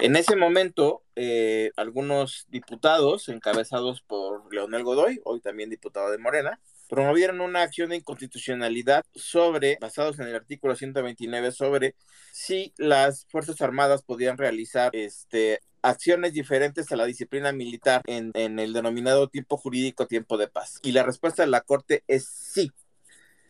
En 0.01 0.15
ese 0.15 0.35
momento, 0.35 1.03
eh, 1.15 1.71
algunos 1.77 2.47
diputados, 2.49 3.29
encabezados 3.29 4.01
por 4.01 4.51
Leonel 4.51 4.83
Godoy, 4.83 5.21
hoy 5.25 5.41
también 5.41 5.69
diputado 5.69 6.09
de 6.09 6.17
Morena, 6.17 6.59
promovieron 6.89 7.39
una 7.39 7.61
acción 7.61 7.91
de 7.91 7.97
inconstitucionalidad 7.97 9.03
sobre, 9.13 9.77
basados 9.79 10.17
en 10.17 10.27
el 10.27 10.35
artículo 10.35 10.75
129, 10.75 11.51
sobre 11.51 11.93
si 12.31 12.73
las 12.77 13.27
Fuerzas 13.29 13.61
Armadas 13.61 14.01
podían 14.01 14.39
realizar 14.39 14.89
este, 14.93 15.59
acciones 15.83 16.33
diferentes 16.33 16.91
a 16.91 16.95
la 16.95 17.05
disciplina 17.05 17.51
militar 17.51 18.01
en, 18.07 18.31
en 18.33 18.57
el 18.57 18.73
denominado 18.73 19.29
tiempo 19.29 19.55
jurídico 19.55 20.07
tiempo 20.07 20.35
de 20.35 20.47
paz. 20.47 20.79
Y 20.81 20.93
la 20.93 21.03
respuesta 21.03 21.43
de 21.43 21.49
la 21.49 21.61
Corte 21.61 22.03
es 22.07 22.25
sí. 22.25 22.71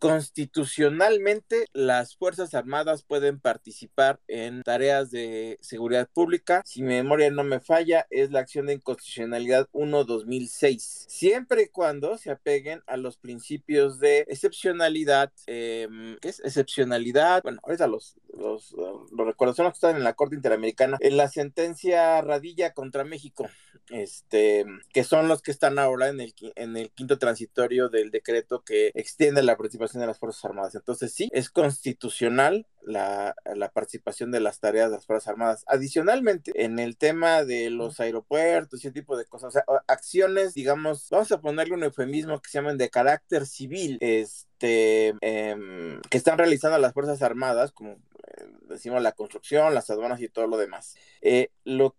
Constitucionalmente, 0.01 1.67
las 1.73 2.15
Fuerzas 2.15 2.55
Armadas 2.55 3.03
pueden 3.03 3.39
participar 3.39 4.19
en 4.27 4.63
tareas 4.63 5.11
de 5.11 5.59
seguridad 5.61 6.09
pública. 6.11 6.63
Si 6.65 6.81
mi 6.81 6.95
memoria 6.95 7.29
no 7.29 7.43
me 7.43 7.59
falla, 7.59 8.07
es 8.09 8.31
la 8.31 8.39
acción 8.39 8.65
de 8.65 8.73
inconstitucionalidad 8.73 9.69
1-2006. 9.73 11.05
Siempre 11.07 11.61
y 11.61 11.67
cuando 11.67 12.17
se 12.17 12.31
apeguen 12.31 12.81
a 12.87 12.97
los 12.97 13.17
principios 13.17 13.99
de 13.99 14.25
excepcionalidad. 14.27 15.31
Em, 15.45 16.17
¿Qué 16.19 16.29
es 16.29 16.39
excepcionalidad? 16.39 17.43
Bueno, 17.43 17.59
ahorita 17.61 17.85
los, 17.85 18.15
los, 18.35 18.71
los 18.71 19.27
recuerdos 19.27 19.55
son 19.55 19.65
los 19.65 19.73
que 19.73 19.85
están 19.85 19.97
en 19.97 20.03
la 20.03 20.13
Corte 20.13 20.35
Interamericana. 20.35 20.97
En 20.99 21.15
la 21.15 21.27
sentencia 21.27 22.19
Radilla 22.21 22.73
contra 22.73 23.03
México, 23.03 23.47
este, 23.91 24.65
que 24.93 25.03
son 25.03 25.27
los 25.27 25.43
que 25.43 25.51
están 25.51 25.77
ahora 25.77 26.07
en 26.07 26.21
el, 26.21 26.33
en 26.55 26.75
el 26.75 26.89
quinto 26.89 27.19
transitorio 27.19 27.89
del 27.89 28.09
decreto 28.09 28.63
que 28.63 28.91
extiende 28.95 29.43
la 29.43 29.57
participación 29.57 29.90
de 29.99 30.07
las 30.07 30.19
Fuerzas 30.19 30.45
Armadas. 30.45 30.75
Entonces 30.75 31.13
sí, 31.13 31.29
es 31.33 31.49
constitucional 31.49 32.67
la, 32.83 33.35
participación 33.73 34.31
de 34.31 34.39
las 34.39 34.59
tareas 34.59 34.89
de 34.89 34.97
las 34.97 35.05
Fuerzas 35.05 35.29
Armadas. 35.29 35.63
Adicionalmente, 35.67 36.51
en 36.63 36.79
el 36.79 36.97
tema 36.97 37.43
de 37.43 37.69
los 37.69 37.99
aeropuertos 37.99 38.83
y 38.83 38.87
ese 38.87 38.93
tipo 38.93 39.17
de 39.17 39.25
cosas, 39.25 39.49
o 39.49 39.51
sea, 39.51 39.63
acciones, 39.87 40.53
digamos, 40.53 41.07
vamos 41.09 41.31
a 41.31 41.41
ponerle 41.41 41.75
un 41.75 41.83
eufemismo 41.83 42.41
que 42.41 42.49
se 42.49 42.57
llaman 42.57 42.77
de 42.77 42.89
carácter 42.89 43.45
civil, 43.45 43.97
este, 44.01 45.13
em, 45.21 46.01
que 46.09 46.17
están 46.17 46.37
realizando 46.37 46.77
las 46.77 46.93
Fuerzas 46.93 47.21
Armadas, 47.21 47.71
como 47.71 47.91
eh, 47.91 48.45
decimos 48.67 49.01
la 49.01 49.11
construcción, 49.13 49.73
las 49.73 49.89
aduanas 49.89 50.21
y 50.21 50.29
todo 50.29 50.47
lo 50.47 50.57
demás. 50.57 50.95
Eh, 51.21 51.49
lo 51.63 51.95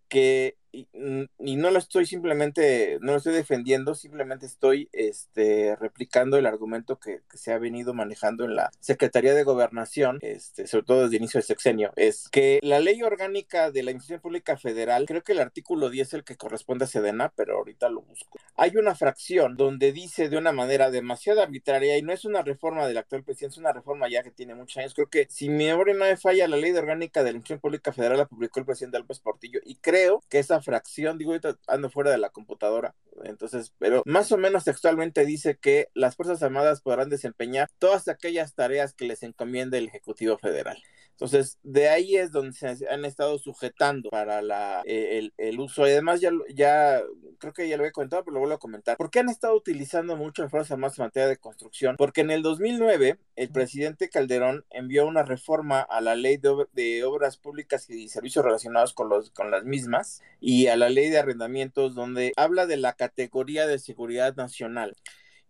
y, 0.73 1.57
no 1.57 1.71
lo 1.71 1.79
estoy 1.79 2.07
simplemente, 2.07 2.99
no 3.03 3.13
lo 3.13 3.19
estoy 3.19 3.35
defendiendo, 3.35 3.95
simplemente 3.95 4.47
estoy 4.47 4.89
este, 4.93 5.77
replicando 5.77 6.39
el 6.39 6.47
argumento 6.47 6.99
que, 6.99 7.21
se 7.35 7.53
ha 7.53 7.59
venido 7.59 7.93
manejando 7.93 8.45
en 8.45 8.55
la 8.55 8.71
Secretaría 8.81 9.35
de 9.35 9.43
Gobernación, 9.43 10.19
este, 10.23 10.67
sobre 10.67 10.85
todo 10.85 11.03
desde 11.03 11.17
el 11.17 11.23
inicio 11.23 11.39
del 11.39 11.47
sexenio, 11.47 11.93
es 11.97 12.29
que 12.31 12.59
la 12.63 12.81
ley 12.81 13.03
orgánica 13.03 13.71
de 13.71 13.83
la 13.83 13.91
Administración 13.91 14.21
Pública 14.21 14.57
Federal, 14.57 15.07
creo 15.07 15.23
que 15.23 15.33
el 15.33 15.41
artículo 15.41 15.91
10 15.91 16.09
es 16.09 16.15
el 16.15 16.25
que 16.25 16.37
corresponde 16.37 16.85
a 16.85 16.89
Sedena, 16.89 17.33
pero 17.35 17.59
ahorita 17.59 17.89
lo 17.89 18.03
busco. 18.03 18.39
Hay 18.57 18.77
una 18.77 18.95
fracción 18.95 19.57
donde 19.57 19.93
dice 19.93 20.29
de 20.29 20.39
una 20.39 20.53
manera 20.53 20.91
demasiado 20.91 21.43
arbitraria 21.43 21.99
y 21.99 22.03
no 22.03 22.13
es 22.13 22.25
una 22.25 22.43
reforma 22.43 22.87
del 22.87 22.99
actual 22.99 23.25
presidente, 23.25 23.55
es 23.55 23.59
una 23.59 23.73
reforma 23.73 24.09
ya 24.09 24.23
que 24.23 24.31
tiene 24.31 24.55
muchos 24.55 24.79
años. 24.79 24.95
Creo 24.95 25.09
que 25.09 25.27
si 25.29 25.49
mi 25.49 25.67
memoria 25.67 25.95
no 25.95 26.05
me 26.05 26.17
falla, 26.17 26.49
la 26.49 26.57
ley 26.57 26.73
orgánica 26.73 27.21
de 27.21 27.25
la 27.25 27.31
Administración 27.31 27.61
Pública 27.61 27.93
Federal 27.93 28.19
la 28.19 28.27
publicó 28.27 28.61
el 28.61 28.67
presidente 28.67 28.97
Álvarez 28.97 29.21
Portillo 29.21 29.61
y 29.65 29.77
creo 29.77 30.02
que 30.29 30.39
esa 30.39 30.61
fracción, 30.61 31.19
digo, 31.19 31.33
ahorita 31.33 31.59
ando 31.67 31.91
fuera 31.91 32.11
de 32.11 32.19
la 32.19 32.31
computadora, 32.31 32.95
entonces, 33.25 33.73
pero 33.79 34.03
más 34.07 34.33
o 34.33 34.39
menos 34.39 34.65
textualmente 34.65 35.25
dice 35.27 35.57
que 35.57 35.89
las 35.95 36.17
Fuerzas 36.17 36.43
Armadas 36.43 36.81
podrán 36.81 37.11
desempeñar 37.11 37.69
todas 37.79 38.09
aquellas 38.09 38.55
tareas 38.55 38.95
que 38.95 39.05
les 39.05 39.23
encomienda 39.23 39.79
el 39.79 39.89
Ejecutivo 39.89 40.39
Federal. 40.39 40.83
Entonces, 41.13 41.59
de 41.63 41.89
ahí 41.89 42.17
es 42.17 42.33
donde 42.33 42.53
se 42.53 42.89
han 42.89 43.05
estado 43.05 43.39
sujetando 43.39 44.11
para 44.11 44.43
la, 44.43 44.83
eh, 44.87 45.31
el, 45.37 45.61
uso. 45.61 45.87
Y 45.87 45.93
además, 45.93 46.21
ya, 46.21 46.33
ya 46.53 47.01
creo 47.39 47.53
que 47.53 47.69
ya 47.69 47.77
lo 47.77 47.85
he 47.85 47.93
comentado, 47.93 48.25
pero 48.25 48.35
lo 48.35 48.41
vuelvo 48.41 48.57
a 48.57 48.59
comentar. 48.59 48.97
¿Por 48.97 49.11
qué 49.11 49.21
han 49.21 49.29
estado 49.29 49.55
utilizando 49.55 50.17
mucho 50.17 50.43
las 50.43 50.51
Fuerzas 50.51 50.73
Armadas 50.73 50.99
en 50.99 51.05
materia 51.05 51.29
de 51.29 51.37
construcción? 51.37 51.97
Porque 51.97 52.23
en 52.23 52.33
el 52.33 52.43
2009, 52.43 53.19
el 53.37 53.53
presidente 53.53 54.09
Calderón 54.09 54.65
envió 54.71 55.07
una 55.07 55.23
reforma 55.23 55.81
a 55.81 56.01
la 56.01 56.17
ley 56.17 56.39
de, 56.39 56.67
de 56.73 57.05
obras 57.05 57.37
públicas 57.37 57.89
y 57.89 58.09
servicios 58.09 58.45
relacionados 58.45 58.93
con, 58.93 59.09
los, 59.09 59.31
con 59.31 59.51
las 59.53 59.65
mismas 59.65 59.92
y 60.41 60.67
a 60.67 60.77
la 60.77 60.89
ley 60.89 61.09
de 61.11 61.19
arrendamientos, 61.19 61.95
donde 61.95 62.33
habla 62.37 62.67
de 62.67 62.77
la 62.77 62.95
categoría 62.95 63.67
de 63.67 63.79
seguridad 63.79 64.37
nacional 64.37 64.97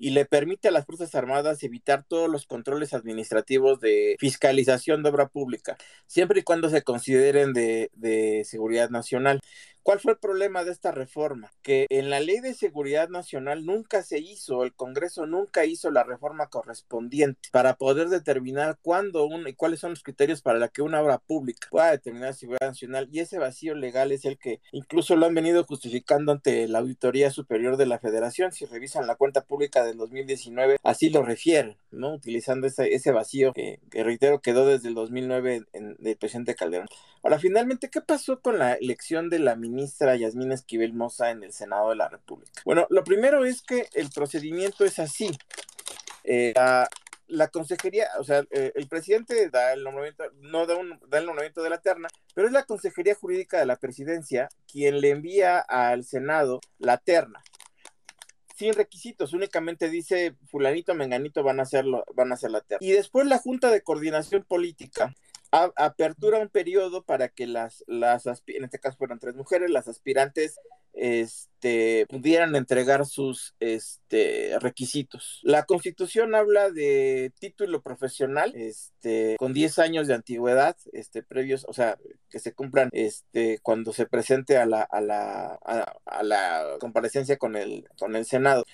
y 0.03 0.11
le 0.11 0.25
permite 0.25 0.67
a 0.67 0.73
las 0.73 0.85
Fuerzas 0.85 1.15
Armadas 1.15 1.63
evitar 1.63 2.03
todos 2.03 2.29
los 2.29 2.45
controles 2.47 2.93
administrativos 2.93 3.81
de 3.81 4.17
fiscalización 4.19 5.05
de 5.05 5.11
obra 5.11 5.29
pública, 5.29 5.77
siempre 6.09 6.41
y 6.41 6.43
cuando 6.43 6.69
se 6.71 6.83
consideren 6.83 7.53
de, 7.53 8.43
seguridad 8.45 8.91
nacional. 8.91 9.41
¿Cuál 9.83 9.99
fue 9.99 10.13
el 10.13 10.19
problema 10.19 10.63
de 10.63 10.71
esta 10.71 10.93
reforma? 10.93 11.51
Que 11.63 11.87
en 11.91 12.09
la 12.09 12.21
ley 12.21 12.39
de 12.39 12.55
seguridad 12.55 13.09
nacional 13.09 13.67
nunca 13.67 14.03
se 14.03 14.19
hizo, 14.21 14.63
el 14.63 14.75
Congreso 14.75 15.27
nunca 15.27 15.65
hizo 15.65 15.91
la 15.91 16.05
reforma 16.05 16.47
correspondiente 16.47 17.49
para 17.51 17.75
poder 17.75 18.09
determinar 18.09 18.79
cuándo 18.81 19.25
uno 19.25 19.49
y 19.49 19.55
cuáles 19.55 19.81
son 19.81 19.91
los 19.91 20.05
criterios 20.05 20.41
para 20.41 20.61
la 20.61 20.69
que 20.69 20.83
una 20.83 21.03
obra 21.03 21.19
pública 21.19 21.67
pueda 21.69 21.91
determinar 21.91 22.35
seguridad 22.35 22.69
nacional. 22.69 23.09
Y 23.11 23.19
ese 23.19 23.39
vacío 23.39 23.75
legal 23.75 24.13
es 24.13 24.25
el 24.25 24.39
que 24.39 24.61
incluso 24.71 25.17
lo 25.17 25.27
han 25.27 25.35
venido 25.35 25.65
justificando 25.65 26.31
ante 26.31 26.69
la 26.69 26.79
Auditoría 26.79 27.33
Superior 27.33 27.77
de 27.77 27.87
la 27.87 27.99
Federación. 27.99 28.53
Si 28.53 28.67
revisan 28.67 29.09
la 29.09 29.17
cuenta 29.17 29.45
pública 29.45 29.85
del 29.85 29.97
2019, 29.97 30.77
así 30.85 31.11
lo 31.11 31.23
refieren, 31.23 31.77
¿no? 31.91 32.15
Utilizando 32.15 32.69
ese, 32.69 33.13
vacío 33.13 33.53
que, 33.53 33.81
reitero 33.91 34.41
quedó 34.41 34.65
desde 34.65 34.89
el 34.89 34.95
2009 34.95 35.65
en, 35.73 35.97
del 35.99 36.17
presidente 36.17 36.55
Calderón. 36.55 36.87
Ahora, 37.23 37.39
finalmente, 37.39 37.89
¿qué 37.89 38.01
pasó 38.01 38.41
con 38.41 38.59
la 38.59 38.75
elección 38.75 39.31
de 39.31 39.39
la 39.39 39.55
ministra 39.55 40.17
Yasmín 40.17 40.53
Esquivel 40.53 40.93
Moza 40.93 41.31
en 41.31 41.45
el 41.45 41.53
Senado 41.53 41.91
de 41.91 41.97
la 41.97 42.09
República. 42.09 42.63
Bueno, 42.65 42.87
lo 42.91 43.05
primero 43.05 43.45
es 43.45 43.63
que 43.63 43.89
el 43.95 44.11
procedimiento 44.11 44.85
es 44.85 44.99
así. 44.99 45.31
Eh, 46.25 46.53
la, 47.29 47.49
consejería, 47.49 48.09
o 48.19 48.25
sea, 48.25 48.45
eh, 48.51 48.73
el 48.75 48.89
presidente 48.89 49.49
da 49.51 49.73
el 49.73 49.85
nombramiento, 49.85 50.25
no 50.41 50.67
da, 50.67 50.77
un, 50.77 50.99
da 51.09 51.19
el 51.19 51.27
nombramiento 51.27 51.63
de 51.63 51.71
la 51.71 51.81
terna, 51.81 52.09
pero 52.35 52.49
es 52.49 52.53
la 52.53 52.65
consejería 52.65 53.15
jurídica 53.15 53.59
de 53.59 53.67
la 53.67 53.77
presidencia 53.77 54.49
quien 54.71 55.01
le 55.01 55.11
envía 55.11 55.61
al 55.61 56.05
Senado 56.05 56.61
la 56.79 56.99
terna 56.99 57.43
sin 58.63 58.75
requisitos, 58.75 59.33
únicamente 59.33 59.89
dice 59.89 60.37
fulanito, 60.47 60.95
menganito 60.95 61.43
van 61.43 61.59
a 61.59 61.65
hacerlo, 61.65 62.05
van 62.15 62.31
a 62.31 62.35
hacer 62.35 62.53
la 62.53 62.61
terna. 62.61 62.87
Y 62.87 62.93
después 62.93 63.27
la 63.27 63.39
Junta 63.39 63.71
de 63.71 63.83
Coordinación 63.83 64.45
Política 64.45 65.13
apertura 65.53 66.39
un 66.39 66.49
periodo 66.49 67.05
para 67.05 67.29
que 67.29 67.47
las, 67.47 67.85
las, 67.87 68.27
en 68.27 68.65
este 68.65 68.79
caso 68.79 68.97
fueron 68.97 69.19
tres 69.19 69.35
mujeres, 69.35 69.71
las 69.71 69.87
aspirantes 69.87 70.59
este, 70.95 72.07
pudieran 72.09 72.57
entregar 72.57 73.07
sus 73.07 73.55
este, 73.61 74.59
requisitos. 74.61 75.41
La 75.43 75.65
constitución 75.65 76.35
habla 76.35 76.71
de 76.71 77.33
título 77.39 77.83
profesional 77.83 78.53
este, 78.55 79.37
con 79.39 79.53
10 79.53 79.79
años 79.79 80.07
de 80.07 80.15
antigüedad 80.15 80.77
previos, 81.29 81.65
o 81.69 81.73
sea, 81.73 81.99
que 82.31 82.39
se 82.39 82.55
cumplan 82.55 82.91
cuando 83.63 83.93
se 83.93 84.07
presente 84.07 84.57
a, 84.57 84.67
la 84.67 85.59
comparecencia 86.81 87.37
con 87.37 87.57
el, 87.57 87.87
con 87.99 88.17
el 88.17 88.25
Senado. 88.25 88.65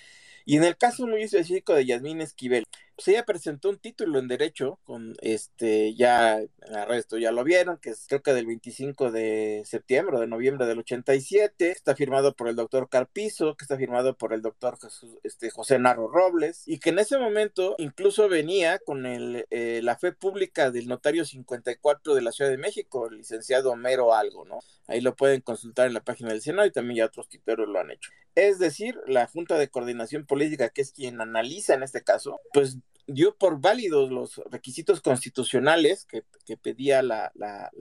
Y 0.45 0.57
en 0.57 0.63
el 0.63 0.77
caso 0.77 1.05
muy 1.05 1.23
específico 1.23 1.75
de 1.75 1.85
Yasmín 1.85 2.21
Esquivel, 2.21 2.65
pues 2.99 3.07
ella 3.07 3.23
presentó 3.23 3.69
un 3.69 3.77
título 3.77 4.19
en 4.19 4.27
derecho 4.27 4.77
con 4.83 5.15
este 5.21 5.95
ya 5.95 6.37
en 6.39 6.49
el 6.67 6.85
resto 6.85 7.17
ya 7.17 7.31
lo 7.31 7.45
vieron 7.45 7.77
que 7.77 7.91
es 7.91 8.05
creo 8.09 8.21
que 8.21 8.33
del 8.33 8.45
25 8.45 9.09
de 9.09 9.63
septiembre 9.65 10.19
de 10.19 10.27
noviembre 10.27 10.67
del 10.67 10.79
87 10.79 11.71
está 11.71 11.95
firmado 11.95 12.35
por 12.35 12.49
el 12.49 12.57
doctor 12.57 12.89
Carpizo 12.89 13.55
que 13.55 13.63
está 13.63 13.77
firmado 13.77 14.17
por 14.17 14.33
el 14.33 14.41
doctor 14.41 14.77
este, 15.23 15.49
José 15.49 15.79
Narro 15.79 16.09
Robles 16.09 16.63
y 16.65 16.79
que 16.79 16.89
en 16.89 16.99
ese 16.99 17.17
momento 17.17 17.75
incluso 17.77 18.27
venía 18.27 18.79
con 18.79 19.05
el, 19.05 19.45
eh, 19.49 19.79
la 19.81 19.97
fe 19.97 20.11
pública 20.11 20.69
del 20.69 20.89
notario 20.89 21.23
54 21.23 22.15
de 22.15 22.21
la 22.21 22.33
Ciudad 22.33 22.51
de 22.51 22.57
México 22.57 23.07
el 23.07 23.19
licenciado 23.19 23.71
Homero 23.71 24.13
Algo 24.13 24.43
no 24.43 24.59
ahí 24.87 24.99
lo 24.99 25.15
pueden 25.15 25.39
consultar 25.39 25.87
en 25.87 25.93
la 25.93 26.03
página 26.03 26.31
del 26.31 26.41
Senado 26.41 26.67
y 26.67 26.71
también 26.71 26.97
ya 26.97 27.05
otros 27.05 27.29
titeros 27.29 27.69
lo 27.69 27.79
han 27.79 27.91
hecho 27.91 28.11
es 28.47 28.59
decir 28.59 28.99
la 29.07 29.27
Junta 29.27 29.57
de 29.57 29.69
Coordinación 29.69 30.25
Política 30.25 30.69
que 30.69 30.81
es 30.81 30.91
quien 30.91 31.21
analiza 31.21 31.73
en 31.73 31.83
este 31.83 32.03
caso 32.03 32.39
pues 32.53 32.77
dio 33.09 33.35
por 33.35 33.59
válidos 33.59 34.11
los 34.11 34.37
requisitos 34.49 35.01
constitucionales 35.01 36.05
que, 36.05 36.23
pedía 36.57 37.01
la, 37.01 37.31
la, 37.35 37.71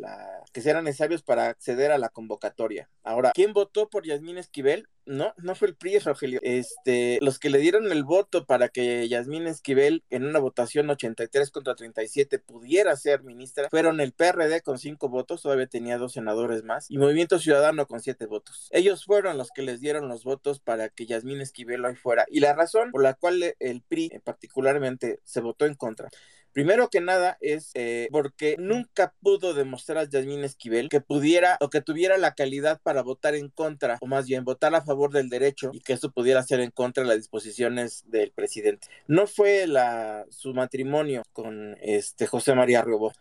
que 0.53 0.61
sean 0.61 0.85
necesarios 0.85 1.23
para 1.23 1.49
acceder 1.49 1.91
a 1.91 1.99
la 1.99 2.09
convocatoria. 2.09 2.89
Ahora, 3.03 3.33
¿quién 3.35 3.53
votó 3.53 3.89
por 3.89 4.07
Yasmín 4.07 4.39
Esquivel? 4.39 4.89
No, 5.09 5.33
no 5.39 5.55
fue 5.55 5.69
el 5.69 5.75
PRI, 5.75 6.01
Rogelio. 6.01 6.39
Este, 6.43 7.19
los 7.23 7.39
que 7.39 7.49
le 7.49 7.59
dieron 7.61 7.91
el 7.91 8.05
voto 8.05 8.45
para 8.45 8.69
que 8.69 9.09
Yasmín 9.09 9.47
Esquivel 9.47 10.05
en 10.11 10.27
una 10.27 10.39
votación 10.39 10.91
83 10.91 11.51
contra 11.51 11.75
37 11.75 12.39
pudiera 12.39 12.95
ser 12.95 13.23
ministra 13.23 13.71
fueron 13.71 14.01
el 14.01 14.13
PRD 14.13 14.61
con 14.61 14.79
cinco 14.79 15.09
votos, 15.09 15.41
todavía 15.41 15.67
tenía 15.67 15.97
dos 15.97 16.13
senadores 16.13 16.63
más, 16.63 16.91
y 16.91 16.99
Movimiento 16.99 17.39
Ciudadano 17.39 17.87
con 17.87 18.01
siete 18.01 18.27
votos. 18.27 18.69
Ellos 18.71 19.07
fueron 19.07 19.39
los 19.39 19.51
que 19.51 19.63
les 19.63 19.81
dieron 19.81 20.09
los 20.09 20.25
votos 20.25 20.61
para 20.61 20.91
que 20.91 21.07
Yasmín 21.07 21.41
Esquivel 21.41 21.87
hoy 21.87 21.97
fuera. 21.97 22.27
Y 22.29 22.41
la 22.41 22.53
razón 22.53 22.91
por 22.91 23.03
la 23.03 23.15
cual 23.15 23.55
el 23.59 23.81
PRI 23.81 24.21
particularmente 24.23 25.21
se 25.25 25.41
votó 25.41 25.65
en 25.65 25.75
contra 25.75 26.11
Primero 26.59 26.89
que 26.91 27.01
nada 27.01 27.39
es 27.41 27.71
eh, 27.75 28.09
porque 28.11 28.57
nunca 28.59 29.15
pudo 29.23 29.55
demostrar 29.55 29.99
a 29.99 30.09
Yasmín 30.11 30.43
Esquivel 30.43 30.89
que 30.89 31.01
pudiera 31.01 31.57
o 31.61 31.71
que 31.71 31.83
tuviera 31.83 32.19
la 32.19 32.35
calidad 32.35 32.81
para 32.83 33.05
votar 33.05 33.37
en 33.37 33.49
contra, 33.49 33.97
o 34.01 34.09
más 34.09 34.27
bien 34.27 34.43
votar 34.43 34.75
a 34.75 34.83
favor 34.83 35.13
del 35.13 35.29
derecho 35.29 35.71
y 35.73 35.79
que 35.79 35.93
eso 35.93 36.11
pudiera 36.11 36.43
ser 36.43 36.59
en 36.59 36.73
contra 36.73 37.05
de 37.05 37.11
las 37.11 37.19
disposiciones 37.19 38.03
del 38.11 38.33
presidente. 38.33 38.89
No 39.07 39.29
fue 39.29 39.69
la, 39.69 40.27
su 40.31 40.53
matrimonio 40.53 41.23
con 41.33 41.77
este 41.81 42.27
José 42.27 42.57
María 42.57 42.83
Robó. 42.83 43.13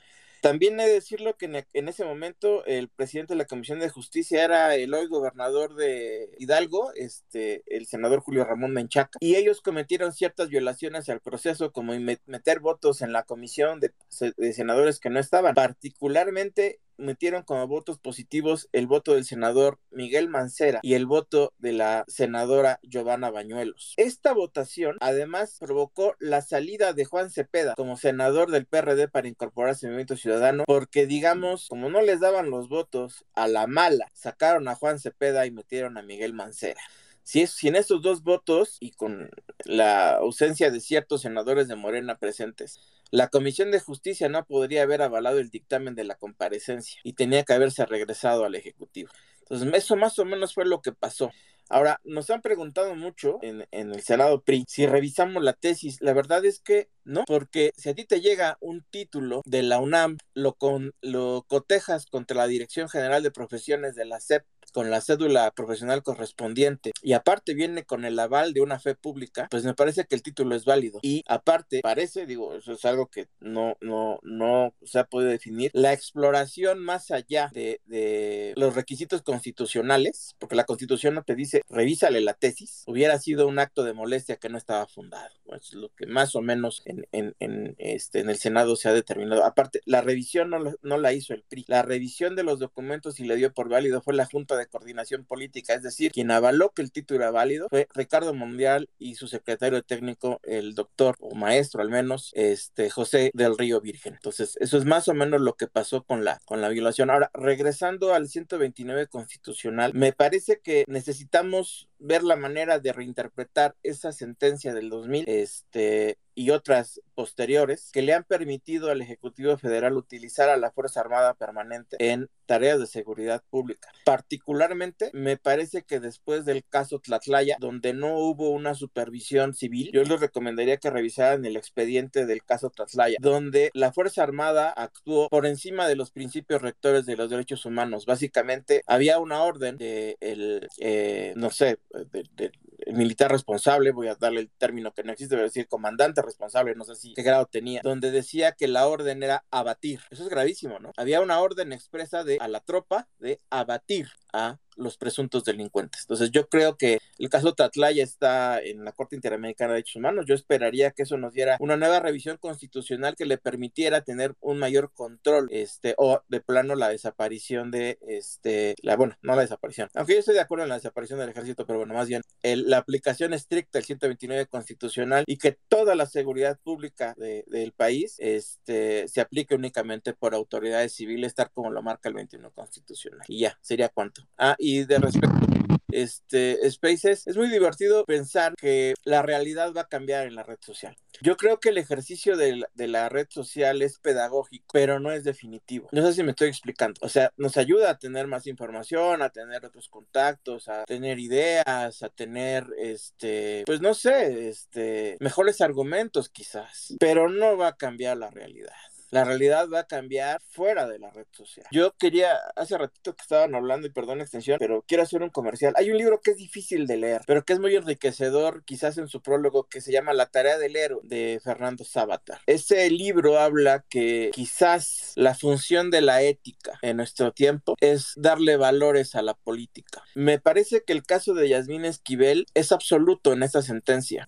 También 0.42 0.80
he 0.80 0.88
de 0.88 0.94
decirlo 0.94 1.38
que 1.38 1.46
e, 1.46 1.66
en, 1.74 1.88
ese 1.88 2.06
momento 2.06 2.66
el 2.66 2.90
presidente 2.90 3.34
de 3.34 3.40
la 3.40 3.46
Comisión 3.46 3.80
de 3.80 3.90
Justicia 3.90 4.44
era 4.44 4.76
el 4.76 4.94
hoy 4.94 5.08
gobernador 5.08 5.76
de 5.76 6.30
Hidalgo, 6.38 6.92
este, 6.96 7.64
el 7.68 7.86
senador 7.86 8.22
Julio 8.22 8.46
Ramón 8.46 8.74
Menchaca, 8.74 9.18
y 9.20 9.36
ellos 9.36 9.62
cometieron 9.62 10.14
ciertas 10.14 10.50
violaciones 10.50 11.10
al 11.10 11.22
proceso, 11.22 11.72
como 11.72 11.94
meter 12.26 12.60
votos 12.60 13.02
en 13.02 13.14
la 13.14 13.24
comisión 13.24 13.80
de, 13.80 13.92
de 14.38 14.54
senadores 14.54 15.00
que 15.00 15.10
no 15.10 15.20
estaban, 15.20 15.56
particularmente 15.56 16.80
metieron 16.98 17.44
como 17.44 17.68
votos 17.68 18.00
positivos 18.00 18.70
el 18.72 18.88
voto 18.88 19.14
del 19.14 19.26
senador 19.26 19.80
Miguel 19.92 20.30
Mancera 20.30 20.80
y 20.84 20.94
el 20.94 21.06
voto 21.06 21.54
de 21.58 21.74
la 21.74 22.06
senadora 22.08 22.80
Giovanna 22.84 23.30
Bañuelos. 23.30 23.94
Esta 23.98 24.34
votación 24.34 24.98
además 25.00 25.58
provocó 25.60 26.16
la 26.20 26.42
salida 26.42 26.94
de 26.94 27.06
Juan 27.06 27.30
Cepeda 27.30 27.76
como 27.76 27.98
senador 27.98 28.52
del 28.52 28.66
PRD 28.66 29.08
para 29.08 29.28
incorporarse 29.28 29.86
al 29.86 29.92
Movimiento 29.92 30.18
Ciudadano 30.18 30.64
porque 30.66 31.08
digamos, 31.08 31.68
como 31.70 31.90
no 31.90 32.02
les 32.02 32.20
daban 32.20 32.50
los 32.50 32.70
votos 32.70 33.26
a 33.34 33.48
la 33.48 33.68
mala, 33.68 34.10
sacaron 34.14 34.68
a 34.68 34.76
Juan 34.76 35.00
Cepeda 35.00 35.46
y 35.46 35.52
metieron 35.52 35.98
a 35.98 36.02
Miguel 36.02 36.34
Mancera. 36.34 36.82
Si, 37.28 37.42
es, 37.42 37.52
si 37.52 37.68
en 37.68 37.76
estos 37.76 38.02
dos 38.02 38.24
votos 38.24 38.78
y 38.80 38.92
con 38.92 39.30
la 39.66 40.12
ausencia 40.12 40.72
de 40.72 40.80
ciertos 40.80 41.24
senadores 41.24 41.68
de 41.68 41.76
Morena 41.76 42.18
presentes, 42.18 42.80
la 43.12 43.30
Comisión 43.30 43.72
de 43.72 43.80
Justicia 43.80 44.30
no 44.30 44.46
podría 44.46 44.84
haber 44.84 45.02
avalado 45.02 45.40
el 45.40 45.50
dictamen 45.50 45.96
de 45.96 46.04
la 46.04 46.16
comparecencia 46.16 47.00
y 47.04 47.14
tenía 47.14 47.44
que 47.44 47.54
haberse 47.54 47.86
regresado 47.86 48.46
al 48.46 48.56
Ejecutivo. 48.56 49.10
Entonces, 49.42 49.70
eso 49.74 49.96
más 49.96 50.20
o 50.20 50.26
menos 50.26 50.54
fue 50.54 50.66
lo 50.66 50.82
que 50.82 50.92
pasó. 50.92 51.32
Ahora, 51.70 52.00
nos 52.06 52.30
han 52.30 52.42
preguntado 52.42 52.96
mucho 52.96 53.40
en, 53.42 53.68
el 53.72 54.02
Senado 54.02 54.42
PRI 54.42 54.64
si 54.68 54.86
revisamos 54.86 55.44
la 55.44 55.54
tesis. 55.54 56.02
La 56.02 56.14
verdad 56.14 56.46
es 56.46 56.60
que 56.60 56.90
no, 57.04 57.26
porque 57.26 57.74
si 57.76 57.90
a 57.90 57.94
ti 57.94 58.06
te 58.06 58.22
llega 58.22 58.58
un 58.62 58.86
título 58.90 59.42
de 59.46 59.64
la 59.64 59.80
UNAM, 59.80 60.18
lo, 60.34 60.54
con, 60.54 60.94
lo 61.02 61.46
cotejas 61.48 62.06
contra 62.06 62.38
la 62.38 62.48
Dirección 62.48 62.88
General 62.88 63.22
de 63.22 63.32
Profesiones 63.32 63.96
de 63.96 64.06
la 64.06 64.22
SEP 64.22 64.46
con 64.78 64.92
la 64.92 65.02
cédula 65.02 65.50
profesional 65.50 66.04
correspondiente 66.04 66.92
y 67.02 67.14
aparte 67.14 67.56
viene 67.56 67.84
con 67.84 68.06
el 68.06 68.20
aval 68.20 68.54
de 68.54 68.62
una 68.62 68.80
fe 68.80 68.94
pública, 68.94 69.48
pues 69.50 69.64
me 69.64 69.74
parece 69.74 70.06
que 70.06 70.14
el 70.14 70.22
título 70.22 70.56
es 70.56 70.66
válido. 70.66 71.00
Y 71.02 71.24
aparte, 71.28 71.80
parece, 71.82 72.28
digo, 72.28 72.54
eso 72.54 72.74
es 72.74 72.86
algo 72.86 73.08
que 73.08 73.28
no, 73.40 73.76
no, 73.82 74.20
no 74.22 74.76
se 74.84 75.00
ha 75.00 75.06
podido 75.06 75.32
definir, 75.32 75.72
la 75.74 75.94
exploración 75.94 76.78
más 76.78 77.10
allá 77.10 77.50
de, 77.56 77.82
de 77.88 78.54
los 78.56 78.76
requisitos 78.76 79.24
constitucionales, 79.24 80.36
porque 80.38 80.56
la 80.56 80.66
constitución 80.66 81.16
no 81.16 81.24
te 81.24 81.34
dice, 81.34 81.64
revísale 81.70 82.22
la 82.22 82.36
tesis, 82.36 82.84
hubiera 82.86 83.18
sido 83.18 83.48
un 83.48 83.58
acto 83.58 83.84
de 83.84 83.94
molestia 83.94 84.36
que 84.36 84.50
no 84.50 84.60
estaba 84.60 84.86
fundado. 84.86 85.34
Es 85.56 85.74
lo 85.74 85.90
que 85.96 86.06
más 86.06 86.36
o 86.36 86.42
menos 86.42 86.84
en, 86.86 87.08
en, 87.12 87.36
en, 87.40 87.74
este, 87.80 88.20
en 88.20 88.30
el 88.30 88.38
Senado 88.38 88.76
se 88.76 88.90
ha 88.90 88.94
determinado. 88.94 89.44
Aparte, 89.44 89.82
la 89.86 90.02
revisión 90.02 90.50
no, 90.50 90.60
no 90.82 90.98
la 90.98 91.14
hizo 91.14 91.34
el 91.34 91.44
PRI. 91.44 91.66
La 91.68 91.82
revisión 91.82 92.36
de 92.36 92.44
los 92.44 92.60
documentos 92.60 93.20
y 93.20 93.24
le 93.26 93.38
dio 93.38 93.54
por 93.54 93.70
válido 93.70 94.02
fue 94.02 94.14
la 94.14 94.26
Junta 94.26 94.58
de 94.58 94.67
Coordinación 94.68 95.26
Política, 95.26 95.74
es 95.74 95.84
decir, 95.84 96.12
quien 96.12 96.32
avaló 96.32 96.72
que 96.72 96.82
el 96.82 96.92
título 96.92 97.22
era 97.22 97.32
válido 97.32 97.68
fue 97.70 97.88
Ricardo 97.94 98.34
Mundial 98.34 98.90
y 98.98 99.16
su 99.16 99.28
secretario 99.28 99.82
técnico, 99.84 100.40
el 100.44 100.76
doctor 100.76 101.16
o 101.20 101.36
maestro 101.36 101.82
al 101.82 101.90
menos, 101.90 102.32
este 102.34 102.90
José 102.90 103.32
del 103.34 103.58
Río 103.58 103.82
Virgen. 103.82 104.14
Entonces, 104.16 104.58
eso 104.60 104.78
es 104.78 104.86
más 104.86 105.08
o 105.08 105.14
menos 105.14 105.42
lo 105.42 105.56
que 105.56 105.68
pasó 105.68 106.04
con 106.04 106.24
la 106.24 106.40
con 106.46 106.62
la 106.62 106.70
violación. 106.70 107.10
Ahora, 107.10 107.30
regresando 107.34 108.14
al 108.14 108.28
129 108.28 109.08
constitucional, 109.08 109.94
me 109.94 110.14
parece 110.14 110.60
que 110.60 110.86
necesitamos 110.88 111.90
ver 112.00 112.24
la 112.24 112.36
manera 112.36 112.80
de 112.80 112.94
reinterpretar 112.94 113.76
esa 113.84 114.12
sentencia 114.12 114.74
del 114.74 114.90
2000 114.90 115.26
este, 115.28 116.18
y 116.38 116.52
otras 116.52 117.02
posteriores 117.16 117.90
que 117.92 118.04
le 118.04 118.14
han 118.14 118.24
permitido 118.24 118.92
al 118.92 119.02
Ejecutivo 119.02 119.58
Federal 119.58 119.98
utilizar 119.98 120.50
a 120.50 120.58
la 120.58 120.70
Fuerza 120.70 121.00
Armada 121.00 121.34
Permanente 121.34 121.98
en 122.00 122.30
tareas 122.46 122.80
de 122.80 122.86
seguridad 122.86 123.44
pública. 123.50 123.90
Particularmente, 124.06 125.10
me 125.14 125.38
parece 125.38 125.82
que 125.82 126.00
después 126.00 126.46
del 126.46 126.64
caso 126.64 127.00
Tlatlaya, 127.00 127.58
donde 127.60 127.94
no 127.94 128.20
hubo 128.20 128.52
una 128.52 128.76
supervisión 128.76 129.56
civil, 129.56 129.90
yo 129.92 130.04
les 130.04 130.20
recomendaría 130.20 130.78
que 130.78 130.92
revisaran 130.92 131.44
el 131.44 131.58
expediente 131.58 132.28
del 132.28 132.44
caso 132.44 132.70
Tlatlaya, 132.70 133.18
donde 133.20 133.72
la 133.74 133.92
Fuerza 133.92 134.22
Armada 134.22 134.70
actuó 134.70 135.30
por 135.30 135.48
encima 135.48 135.88
de 135.88 135.96
los 135.96 136.12
principios 136.12 136.62
rectores 136.62 137.08
de 137.08 137.18
los 137.18 137.32
derechos 137.32 137.66
humanos. 137.66 138.06
Básicamente, 138.06 138.84
había 138.86 139.18
una 139.18 139.42
orden 139.42 139.78
de 139.78 140.18
el, 140.22 140.68
eh, 140.78 141.34
no 141.36 141.50
sé, 141.50 141.80
de, 141.92 142.52
militar 142.94 143.32
responsable, 143.32 143.92
voy 143.92 144.08
a 144.08 144.16
darle 144.16 144.42
el 144.42 144.50
término 144.50 144.94
que 144.94 145.04
no 145.04 145.12
existe, 145.12 145.36
voy 145.36 145.42
a 145.42 145.46
decir 145.46 145.68
comandante 145.68 146.22
responsable, 146.22 146.76
no 146.76 146.84
sé 146.84 146.96
si 146.96 147.14
qué 147.14 147.24
grado 147.24 147.46
tenía, 147.46 147.82
donde 147.84 148.12
decía 148.12 148.54
que 148.54 148.68
la 148.68 148.88
orden 148.88 149.24
era 149.24 149.46
abatir. 149.52 150.02
Eso 150.10 150.24
es 150.24 150.30
gravísimo, 150.30 150.80
¿no? 150.80 150.92
Había 150.98 151.22
una 151.22 151.40
orden 151.40 151.74
expresa 151.74 152.24
de 152.24 152.38
a 152.40 152.48
la 152.48 152.62
tropa 152.62 153.08
de 153.20 153.42
abatir 153.50 154.10
a 154.38 154.60
los 154.78 154.98
presuntos 154.98 155.44
delincuentes. 155.44 156.02
Entonces 156.02 156.32
yo 156.32 156.48
creo 156.48 156.78
que 156.78 157.00
el 157.18 157.30
caso 157.30 157.56
Tatlaya 157.56 158.04
está 158.04 158.62
en 158.62 158.86
la 158.86 158.92
Corte 158.92 159.16
Interamericana 159.16 159.70
de 159.70 159.78
Derechos 159.78 159.96
Humanos. 159.96 160.26
Yo 160.28 160.36
esperaría 160.36 160.92
que 160.92 161.04
eso 161.04 161.18
nos 161.18 161.34
diera 161.34 161.58
una 161.60 161.78
nueva 161.78 162.00
revisión 162.00 162.38
constitucional 162.38 163.16
que 163.16 163.26
le 163.26 163.38
permitiera 163.38 164.02
tener 164.02 164.36
un 164.40 164.60
mayor 164.60 164.92
control, 164.94 165.50
este, 165.52 165.96
o 165.98 166.22
de 166.28 166.42
plano 166.42 166.76
la 166.76 166.90
desaparición 166.90 167.72
de, 167.72 167.98
este, 168.08 168.76
la, 168.84 168.96
bueno, 168.96 169.16
no 169.22 169.36
la 169.36 169.42
desaparición, 169.42 169.90
aunque 169.96 170.14
yo 170.14 170.20
estoy 170.20 170.36
de 170.36 170.42
acuerdo 170.42 170.64
en 170.64 170.70
la 170.70 170.76
desaparición 170.76 171.20
del 171.20 171.30
ejército, 171.30 171.66
pero 171.66 171.80
bueno, 171.80 171.94
más 171.94 172.08
bien 172.08 172.22
la 172.44 172.78
aplicación 172.78 173.34
estricta 173.34 173.80
del 173.80 173.86
129 173.86 174.46
constitucional 174.46 175.24
y 175.28 175.38
que 175.38 175.58
toda 175.68 175.96
la 175.96 176.06
seguridad 176.06 176.60
pública 176.64 177.16
del 177.18 177.72
país, 177.74 178.16
este, 178.20 179.08
se 179.08 179.22
aplique 179.22 179.56
únicamente 179.56 180.14
por 180.14 180.36
autoridades 180.36 180.94
civiles, 180.94 181.36
tal 181.36 181.52
como 181.52 181.72
lo 181.72 181.82
marca 181.82 182.10
el 182.10 182.16
21 182.16 182.52
constitucional. 182.52 183.26
Y 183.28 183.40
ya, 183.40 183.58
sería 183.62 183.90
cuánto. 183.90 184.27
Ah, 184.38 184.56
y 184.60 184.86
de 184.86 184.98
respecto 185.00 185.48
este 185.92 186.70
Spaces, 186.70 187.28
es 187.28 187.38
muy 187.38 187.50
divertido 187.50 188.06
pensar 188.06 188.56
que 188.56 188.94
la 189.04 189.22
realidad 189.22 189.74
va 189.74 189.82
a 189.82 189.88
cambiar 189.88 190.28
en 190.28 190.36
la 190.36 190.44
red 190.44 190.58
social. 190.60 190.96
Yo 191.22 191.38
creo 191.38 191.60
que 191.60 191.70
el 191.70 191.78
ejercicio 191.78 192.38
de 192.38 192.58
la, 192.58 192.70
de 192.76 192.88
la, 192.88 193.10
red 193.10 193.28
social 193.30 193.82
es 193.82 193.98
pedagógico, 193.98 194.66
pero 194.72 195.00
no 195.00 195.12
es 195.12 195.24
definitivo. 195.24 195.90
No 195.92 196.06
sé 196.06 196.14
si 196.14 196.24
me 196.24 196.32
estoy 196.32 196.50
explicando. 196.50 197.00
O 197.02 197.10
sea, 197.10 197.32
nos 197.38 197.58
ayuda 197.58 197.90
a 197.90 197.98
tener 197.98 198.28
más 198.28 198.46
información, 198.46 199.22
a 199.22 199.30
tener 199.30 199.66
otros 199.66 199.90
contactos, 199.90 200.68
a 200.68 200.84
tener 200.86 201.18
ideas, 201.20 202.04
a 202.04 202.10
tener, 202.10 202.68
este, 202.78 203.64
pues 203.66 203.82
no 203.82 203.94
sé, 203.94 204.50
este, 204.50 205.18
mejores 205.20 205.62
argumentos 205.62 206.30
quizás, 206.30 206.94
pero 207.00 207.30
no 207.30 207.58
va 207.58 207.70
a 207.70 207.78
cambiar 207.78 208.18
la 208.18 208.30
realidad 208.30 208.76
la 209.10 209.24
realidad 209.24 209.70
va 209.70 209.82
a 209.82 209.88
cambiar 209.88 210.42
fuera 210.50 210.88
de 210.88 211.00
la 211.00 211.10
red 211.12 211.26
social. 211.32 211.66
Yo 211.72 211.94
quería, 211.98 212.36
hace 212.56 212.78
ratito 212.78 213.16
que 213.16 213.22
estaban 213.22 213.56
hablando, 213.56 213.88
y 213.88 213.92
perdón 213.92 214.22
extensión, 214.22 214.58
pero 214.60 214.84
quiero 214.88 215.04
hacer 215.04 215.24
un 215.24 215.30
comercial. 215.30 215.74
Hay 215.78 215.92
un 215.92 215.98
libro 215.98 216.20
que 216.22 216.32
es 216.32 216.38
difícil 216.38 216.88
de 216.88 216.98
leer, 216.98 217.22
pero 217.26 217.44
que 217.46 217.54
es 217.54 217.60
muy 217.60 217.76
enriquecedor, 217.76 218.64
quizás 218.66 218.98
en 218.98 219.08
su 219.08 219.22
prólogo, 219.22 219.68
que 219.68 219.82
se 219.82 219.92
llama 219.92 220.14
La 220.14 220.28
tarea 220.28 220.58
del 220.58 220.76
héroe, 220.76 221.02
de 221.04 221.40
Fernando 221.44 221.84
Sábatar. 221.84 222.42
Ese 222.46 222.90
libro 222.90 223.40
habla 223.40 223.86
que 223.90 224.32
quizás 224.34 225.14
la 225.16 225.36
función 225.36 225.92
de 225.92 226.02
la 226.02 226.22
ética 226.22 226.80
en 226.82 226.98
nuestro 226.98 227.32
tiempo 227.32 227.76
es 227.80 228.14
darle 228.16 228.58
valores 228.58 229.16
a 229.16 229.22
la 229.22 229.34
política. 229.34 230.04
Me 230.16 230.40
parece 230.40 230.84
que 230.84 230.94
el 230.94 231.04
caso 231.04 231.34
de 231.34 231.50
Yasmín 231.50 231.86
Esquivel 231.86 232.46
es 232.54 232.72
absoluto 232.72 233.34
en 233.34 233.44
esta 233.44 233.62
sentencia. 233.62 234.28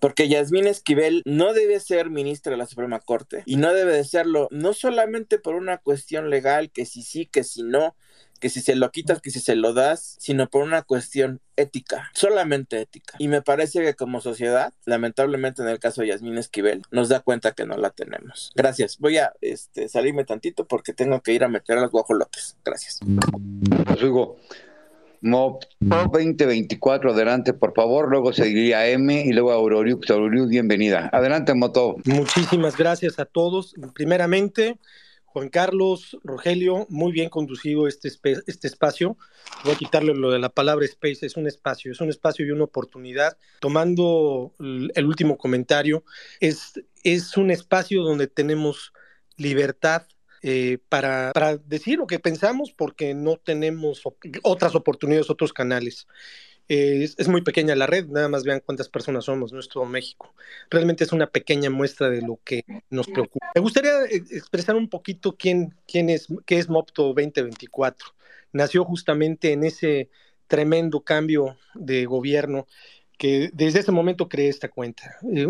Porque 0.00 0.28
Yasmín 0.28 0.66
Esquivel 0.66 1.22
no 1.24 1.52
debe 1.52 1.80
ser 1.80 2.10
ministra 2.10 2.52
de 2.52 2.58
la 2.58 2.66
Suprema 2.66 3.00
Corte 3.00 3.42
y 3.46 3.56
no 3.56 3.72
debe 3.72 3.92
de 3.92 4.04
serlo 4.04 4.48
no 4.50 4.72
solamente 4.72 5.38
por 5.38 5.54
una 5.54 5.78
cuestión 5.78 6.30
legal, 6.30 6.70
que 6.70 6.86
si 6.86 7.02
sí, 7.02 7.26
que 7.26 7.44
si 7.44 7.62
no, 7.62 7.96
que 8.38 8.48
si 8.48 8.60
se 8.60 8.76
lo 8.76 8.90
quitas, 8.90 9.20
que 9.20 9.30
si 9.30 9.40
se 9.40 9.56
lo 9.56 9.72
das, 9.72 10.16
sino 10.20 10.48
por 10.48 10.62
una 10.62 10.82
cuestión 10.82 11.40
ética, 11.56 12.10
solamente 12.14 12.80
ética. 12.80 13.16
Y 13.18 13.28
me 13.28 13.42
parece 13.42 13.82
que 13.82 13.94
como 13.94 14.20
sociedad, 14.20 14.72
lamentablemente 14.84 15.62
en 15.62 15.68
el 15.68 15.78
caso 15.78 16.02
de 16.02 16.08
Yasmín 16.08 16.38
Esquivel, 16.38 16.82
nos 16.90 17.08
da 17.08 17.20
cuenta 17.20 17.52
que 17.52 17.66
no 17.66 17.76
la 17.76 17.90
tenemos. 17.90 18.52
Gracias. 18.54 18.98
Voy 18.98 19.18
a 19.18 19.32
este, 19.40 19.88
salirme 19.88 20.24
tantito 20.24 20.66
porque 20.66 20.92
tengo 20.92 21.20
que 21.20 21.32
ir 21.32 21.44
a 21.44 21.48
meter 21.48 21.78
a 21.78 21.82
los 21.82 21.90
guajolotes. 21.90 22.56
Gracias. 22.64 23.00
Hugo, 24.02 24.38
MOP 25.20 25.64
2024, 25.80 27.12
adelante, 27.12 27.52
por 27.52 27.74
favor. 27.74 28.08
Luego 28.08 28.32
seguiría 28.32 28.86
M 28.88 29.24
y 29.24 29.32
luego 29.32 29.52
Auroriux. 29.52 30.10
Auroriux, 30.10 30.48
bienvenida. 30.48 31.10
Adelante, 31.12 31.54
Moto. 31.54 31.96
Muchísimas 32.04 32.76
gracias 32.76 33.18
a 33.18 33.24
todos. 33.24 33.74
Primeramente, 33.94 34.78
Juan 35.24 35.50
Carlos, 35.50 36.16
Rogelio, 36.24 36.86
muy 36.88 37.12
bien 37.12 37.28
conducido 37.28 37.86
este, 37.86 38.08
este 38.46 38.66
espacio. 38.66 39.16
Voy 39.62 39.74
a 39.74 39.76
quitarle 39.76 40.14
lo 40.14 40.30
de 40.30 40.38
la 40.38 40.48
palabra 40.48 40.84
space, 40.86 41.26
es 41.26 41.36
un 41.36 41.46
espacio, 41.46 41.92
es 41.92 42.00
un 42.00 42.08
espacio 42.08 42.46
y 42.46 42.50
una 42.50 42.64
oportunidad. 42.64 43.36
Tomando 43.60 44.54
el 44.58 45.06
último 45.06 45.36
comentario, 45.36 46.02
es, 46.40 46.72
es 47.04 47.36
un 47.36 47.50
espacio 47.50 48.02
donde 48.02 48.26
tenemos 48.26 48.92
libertad, 49.36 50.06
eh, 50.42 50.78
para, 50.88 51.32
para, 51.32 51.56
decir 51.56 51.98
lo 51.98 52.06
que 52.06 52.18
pensamos 52.18 52.72
porque 52.72 53.14
no 53.14 53.36
tenemos 53.36 54.02
otras 54.42 54.74
oportunidades, 54.74 55.30
otros 55.30 55.52
canales. 55.52 56.06
Eh, 56.68 57.02
es, 57.02 57.14
es, 57.18 57.28
muy 57.28 57.40
pequeña 57.40 57.74
la 57.74 57.86
red, 57.86 58.06
nada 58.08 58.28
más 58.28 58.44
vean 58.44 58.60
cuántas 58.64 58.90
personas 58.90 59.24
somos, 59.24 59.52
no 59.52 59.58
es 59.58 59.68
todo 59.68 59.86
México. 59.86 60.34
Realmente 60.70 61.04
es 61.04 61.12
una 61.12 61.28
pequeña 61.28 61.70
muestra 61.70 62.10
de 62.10 62.20
lo 62.20 62.38
que 62.44 62.64
nos 62.90 63.06
preocupa. 63.06 63.50
Me 63.54 63.60
gustaría 63.62 64.04
eh, 64.04 64.22
expresar 64.30 64.76
un 64.76 64.88
poquito 64.90 65.36
quién, 65.36 65.74
quién 65.86 66.10
es, 66.10 66.26
qué 66.44 66.58
es 66.58 66.68
Mopto 66.68 67.04
2024. 67.04 68.08
Nació 68.52 68.84
justamente 68.84 69.52
en 69.52 69.64
ese 69.64 70.10
tremendo 70.46 71.00
cambio 71.00 71.56
de 71.74 72.06
gobierno 72.06 72.66
que 73.18 73.50
desde 73.52 73.80
ese 73.80 73.92
momento 73.92 74.28
creé 74.28 74.48
esta 74.48 74.68
cuenta. 74.68 75.18
Eh, 75.34 75.46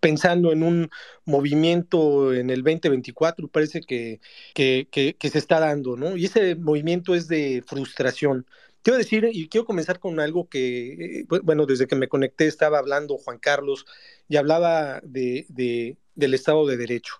pensando 0.00 0.52
en 0.52 0.62
un 0.62 0.90
movimiento 1.26 2.32
en 2.32 2.50
el 2.50 2.62
2024, 2.64 3.46
parece 3.48 3.82
que, 3.82 4.20
que, 4.54 5.16
se 5.20 5.38
está 5.38 5.60
dando, 5.60 5.96
¿no? 5.96 6.16
Y 6.16 6.24
ese 6.24 6.56
movimiento 6.56 7.14
es 7.14 7.28
de 7.28 7.62
frustración. 7.66 8.46
Quiero 8.82 8.96
decir, 8.96 9.28
y 9.30 9.48
quiero 9.48 9.66
comenzar 9.66 10.00
con 10.00 10.18
algo 10.18 10.48
que, 10.48 11.20
eh, 11.20 11.26
bueno, 11.42 11.66
desde 11.66 11.86
que 11.86 11.96
me 11.96 12.08
conecté 12.08 12.46
estaba 12.46 12.78
hablando 12.78 13.18
Juan 13.18 13.38
Carlos 13.38 13.84
y 14.28 14.36
hablaba 14.36 15.00
de, 15.04 15.44
de, 15.50 15.98
del 16.14 16.34
Estado 16.34 16.66
de 16.66 16.78
Derecho. 16.78 17.16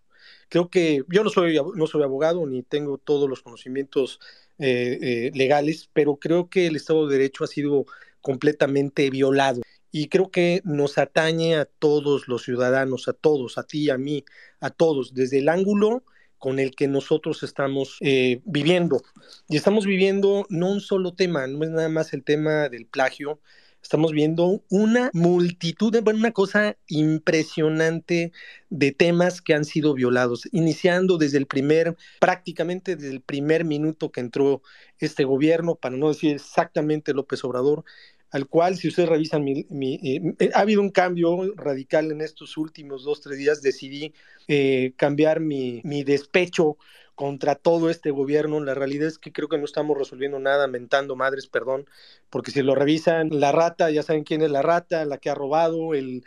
Creo 0.49 0.71
que 0.71 1.05
yo 1.09 1.23
no 1.23 1.29
soy, 1.29 1.61
no 1.75 1.87
soy 1.87 2.03
abogado 2.03 2.47
ni 2.47 2.63
tengo 2.63 2.97
todos 2.97 3.29
los 3.29 3.43
conocimientos 3.43 4.19
eh, 4.59 5.31
legales, 5.35 5.91
pero 5.93 6.17
creo 6.17 6.49
que 6.49 6.67
el 6.69 6.77
Estado 6.77 7.07
de 7.07 7.19
Derecho 7.19 7.45
ha 7.45 7.49
sido 7.49 7.85
completamente 8.29 9.09
violado. 9.09 9.63
Y 9.91 10.09
creo 10.09 10.31
que 10.31 10.61
nos 10.63 10.99
atañe 10.99 11.57
a 11.57 11.65
todos 11.65 12.29
los 12.29 12.43
ciudadanos, 12.43 13.09
a 13.09 13.15
todos, 13.15 13.57
a 13.57 13.63
ti, 13.63 13.89
a 13.89 13.97
mí, 13.97 14.23
a 14.61 14.69
todos, 14.69 15.15
desde 15.15 15.39
el 15.39 15.49
ángulo 15.49 16.05
con 16.37 16.59
el 16.59 16.77
que 16.77 16.89
nosotros 16.89 17.43
estamos 17.43 17.97
eh, 18.03 18.43
viviendo. 18.45 19.01
Y 19.49 19.57
estamos 19.57 19.87
viviendo 19.87 20.45
no 20.51 20.71
un 20.71 20.83
solo 20.83 21.15
tema, 21.15 21.47
no 21.47 21.65
es 21.65 21.71
nada 21.71 21.89
más 21.89 22.13
el 22.13 22.23
tema 22.23 22.69
del 22.69 22.85
plagio, 22.85 23.41
estamos 23.83 24.13
viendo 24.13 24.63
una 24.69 25.11
multitud, 25.15 25.91
de, 25.91 26.01
bueno, 26.01 26.19
una 26.19 26.33
cosa 26.33 26.77
impresionante 26.89 28.33
de 28.69 28.93
temas 28.93 29.41
que 29.41 29.55
han 29.55 29.65
sido 29.65 29.95
violados, 29.95 30.47
iniciando 30.53 31.17
desde 31.17 31.39
el 31.39 31.47
primer, 31.47 31.97
prácticamente 32.21 32.97
desde 32.97 33.15
el 33.15 33.23
primer 33.23 33.65
minuto 33.65 34.13
que 34.13 34.21
entró 34.21 34.63
este 34.99 35.25
gobierno, 35.25 35.77
para 35.77 35.97
no 35.97 36.09
decir 36.09 36.35
exactamente 36.35 37.15
López 37.15 37.43
Obrador, 37.45 37.85
al 38.31 38.47
cual, 38.47 38.77
si 38.77 38.89
ustedes 38.89 39.09
revisan, 39.09 39.45
mi, 39.45 39.61
eh, 40.03 40.35
eh, 40.39 40.51
ha 40.55 40.61
habido 40.61 40.81
un 40.81 40.91
cambio 40.91 41.55
radical 41.57 42.11
en 42.11 42.21
estos 42.21 42.57
últimos 42.57 43.05
dos, 43.05 43.21
tres 43.21 43.39
días. 43.39 43.63
Decidí 43.63 44.13
eh, 44.49 44.93
cambiar 44.97 45.41
mi, 45.41 45.81
mi, 45.85 46.05
despecho 46.05 46.77
contra 47.15 47.55
todo 47.55 47.91
este 47.91 48.11
gobierno. 48.11 48.61
La 48.61 48.75
realidad 48.75 49.09
es 49.09 49.19
que 49.19 49.33
creo 49.33 49.49
que 49.49 49.59
no 49.59 49.65
estamos 49.65 49.97
resolviendo 49.97 50.39
nada, 50.39 50.67
mentando 50.67 51.17
madres, 51.17 51.47
perdón, 51.47 51.87
porque 52.31 52.51
si 52.51 52.63
lo 52.63 52.75
revisan, 52.75 53.31
la 53.33 53.51
rata, 53.51 53.91
ya 53.91 54.03
saben 54.03 54.25
quién 54.25 54.43
es 54.43 54.51
la 54.51 54.63
rata, 54.63 55.05
la 55.05 55.19
que 55.19 55.31
ha 55.31 55.35
robado, 55.35 55.95
el, 55.95 56.25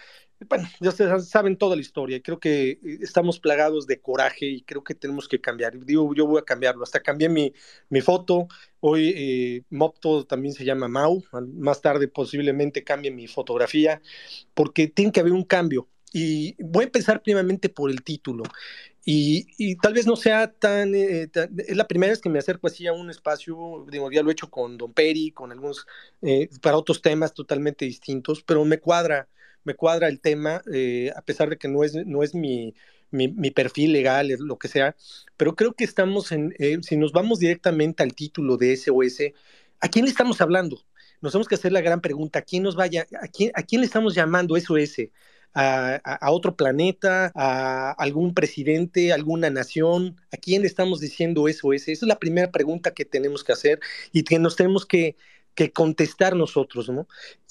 bueno, 0.49 0.67
ya 0.79 0.89
ustedes 0.89 1.29
saben 1.29 1.57
toda 1.57 1.75
la 1.75 1.81
historia. 1.81 2.21
Creo 2.21 2.39
que 2.39 2.79
estamos 3.01 3.39
plagados 3.39 3.87
de 3.87 3.99
coraje 3.99 4.45
y 4.45 4.61
creo 4.61 4.83
que 4.83 4.95
tenemos 4.95 5.27
que 5.27 5.39
cambiar. 5.39 5.77
Digo, 5.85 6.13
yo 6.13 6.25
voy 6.25 6.39
a 6.39 6.45
cambiarlo. 6.45 6.83
Hasta 6.83 7.01
cambié 7.01 7.29
mi, 7.29 7.53
mi 7.89 8.01
foto. 8.01 8.47
Hoy 8.79 9.13
eh, 9.15 9.63
Mopto 9.69 10.25
también 10.25 10.53
se 10.53 10.65
llama 10.65 10.87
Mau. 10.87 11.23
Más 11.53 11.81
tarde 11.81 12.07
posiblemente 12.07 12.83
cambie 12.83 13.11
mi 13.11 13.27
fotografía 13.27 14.01
porque 14.53 14.87
tiene 14.87 15.11
que 15.11 15.19
haber 15.19 15.33
un 15.33 15.43
cambio. 15.43 15.87
Y 16.13 16.55
voy 16.61 16.83
a 16.83 16.87
empezar 16.87 17.21
primeramente 17.21 17.69
por 17.69 17.89
el 17.89 18.03
título. 18.03 18.43
Y, 19.03 19.75
tal 19.77 19.93
vez 19.93 20.05
no 20.05 20.15
sea 20.15 20.51
tan, 20.51 20.93
eh, 20.93 21.29
Es 21.57 21.75
la 21.75 21.87
primera 21.87 22.11
vez 22.11 22.21
que 22.21 22.29
me 22.29 22.37
acerco 22.37 22.67
así 22.67 22.85
a 22.85 22.93
un 22.93 23.09
espacio, 23.09 23.85
digo, 23.89 24.11
ya 24.11 24.21
lo 24.21 24.29
he 24.29 24.33
hecho 24.33 24.49
con 24.51 24.77
Don 24.77 24.93
Peri, 24.93 25.31
con 25.31 25.51
algunos, 25.51 25.87
eh, 26.21 26.49
para 26.61 26.77
otros 26.77 27.01
temas 27.01 27.33
totalmente 27.33 27.85
distintos, 27.85 28.43
pero 28.43 28.63
me 28.63 28.79
cuadra, 28.79 29.27
me 29.63 29.75
cuadra 29.75 30.07
el 30.07 30.19
tema, 30.19 30.61
eh, 30.73 31.11
a 31.15 31.21
pesar 31.21 31.49
de 31.49 31.57
que 31.57 31.67
no 31.67 31.83
es, 31.83 31.93
no 31.93 32.23
es 32.23 32.35
mi, 32.35 32.73
mi, 33.11 33.51
perfil 33.51 33.93
legal, 33.93 34.29
lo 34.39 34.57
que 34.57 34.67
sea, 34.67 34.95
pero 35.37 35.55
creo 35.55 35.73
que 35.73 35.83
estamos 35.83 36.31
en, 36.31 36.53
si 36.83 36.97
nos 36.97 37.11
vamos 37.11 37.39
directamente 37.39 38.03
al 38.03 38.13
título 38.13 38.57
de 38.57 38.75
SOS, 38.75 39.33
¿a 39.79 39.87
quién 39.89 40.05
le 40.05 40.11
estamos 40.11 40.41
hablando? 40.41 40.85
Nos 41.21 41.33
tenemos 41.33 41.47
que 41.47 41.55
hacer 41.55 41.71
la 41.71 41.81
gran 41.81 42.01
pregunta, 42.01 42.39
¿a 42.39 42.41
quién 42.43 42.63
nos 42.63 42.75
vaya, 42.75 43.05
a 43.21 43.27
quién, 43.27 43.51
a 43.53 43.63
quién 43.63 43.81
le 43.81 43.87
estamos 43.87 44.15
llamando 44.15 44.55
SOS? 44.57 45.09
a, 45.53 46.31
otro 46.31 46.55
planeta, 46.55 47.31
a 47.35 47.91
algún 47.91 48.33
presidente, 48.33 49.13
alguna 49.13 49.49
nación? 49.49 50.17
¿A 50.31 50.37
quién 50.37 50.61
le 50.61 50.67
estamos 50.67 50.99
diciendo 50.99 51.47
eso? 51.47 51.73
Esa 51.73 51.91
es 51.91 52.01
la 52.03 52.19
primera 52.19 52.51
pregunta 52.51 52.93
que 52.93 53.05
tenemos 53.05 53.43
que 53.43 53.53
hacer 53.53 53.79
y 54.11 54.23
que 54.23 54.39
nos 54.39 54.55
tenemos 54.55 54.85
que, 54.85 55.15
contestar 55.73 56.35
nosotros, 56.35 56.89
¿no? 56.89 57.07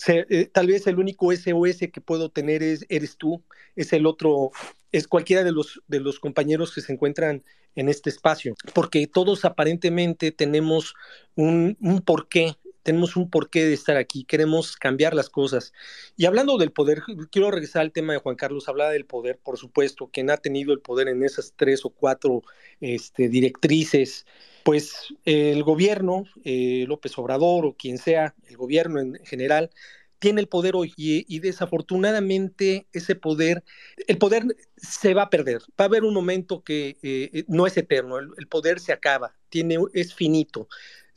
Eh, 0.08 0.48
tal 0.52 0.66
vez 0.66 0.86
el 0.86 0.98
único 0.98 1.32
SOS 1.32 1.78
que 1.92 2.00
puedo 2.00 2.30
tener 2.30 2.62
es 2.62 2.84
eres 2.88 3.16
tú, 3.16 3.42
es 3.76 3.92
el 3.92 4.06
otro, 4.06 4.50
es 4.92 5.06
cualquiera 5.06 5.44
de 5.44 5.52
los, 5.52 5.80
de 5.86 6.00
los 6.00 6.18
compañeros 6.18 6.74
que 6.74 6.80
se 6.80 6.92
encuentran 6.92 7.44
en 7.76 7.88
este 7.88 8.10
espacio, 8.10 8.56
porque 8.74 9.06
todos 9.06 9.44
aparentemente 9.44 10.32
tenemos 10.32 10.94
un, 11.36 11.76
un 11.80 12.00
porqué 12.00 12.56
tenemos 12.82 13.16
un 13.16 13.30
porqué 13.30 13.64
de 13.64 13.74
estar 13.74 13.96
aquí, 13.96 14.24
queremos 14.24 14.76
cambiar 14.76 15.14
las 15.14 15.28
cosas. 15.28 15.72
Y 16.16 16.24
hablando 16.26 16.56
del 16.56 16.72
poder, 16.72 17.02
quiero 17.30 17.50
regresar 17.50 17.82
al 17.82 17.92
tema 17.92 18.12
de 18.12 18.18
Juan 18.20 18.36
Carlos, 18.36 18.68
hablaba 18.68 18.90
del 18.90 19.04
poder, 19.04 19.38
por 19.38 19.58
supuesto, 19.58 20.08
quien 20.12 20.30
ha 20.30 20.38
tenido 20.38 20.72
el 20.72 20.80
poder 20.80 21.08
en 21.08 21.22
esas 21.22 21.52
tres 21.56 21.84
o 21.84 21.90
cuatro 21.90 22.42
este, 22.80 23.28
directrices, 23.28 24.26
pues 24.62 25.14
el 25.24 25.62
gobierno, 25.62 26.24
eh, 26.44 26.84
López 26.86 27.16
Obrador 27.18 27.66
o 27.66 27.74
quien 27.74 27.98
sea, 27.98 28.34
el 28.48 28.56
gobierno 28.56 29.00
en 29.00 29.14
general, 29.24 29.70
tiene 30.18 30.42
el 30.42 30.48
poder 30.48 30.76
hoy 30.76 30.92
y, 30.96 31.38
desafortunadamente 31.38 32.86
ese 32.92 33.14
poder, 33.14 33.64
el 34.06 34.18
poder 34.18 34.44
se 34.76 35.14
va 35.14 35.22
a 35.22 35.30
perder. 35.30 35.62
Va 35.80 35.84
a 35.84 35.88
haber 35.88 36.04
un 36.04 36.12
momento 36.12 36.62
que 36.62 36.98
eh, 37.02 37.44
no 37.48 37.66
es 37.66 37.76
eterno, 37.78 38.18
el, 38.18 38.46
poder 38.48 38.80
se 38.80 38.92
acaba, 38.92 39.34
tiene, 39.48 39.78
es 39.94 40.14
finito 40.14 40.68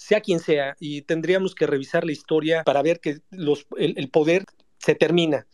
sea 0.03 0.19
quien 0.19 0.39
sea, 0.39 0.75
y 0.81 1.03
tendríamos 1.03 1.55
que 1.55 1.65
revisar 1.65 2.03
la 2.03 2.11
historia 2.11 2.63
para 2.63 2.81
ver 2.81 2.99
que 2.99 3.19
los, 3.31 3.67
el, 3.77 4.09
poder 4.09 4.43
se 4.77 4.95
termina. 4.95 5.47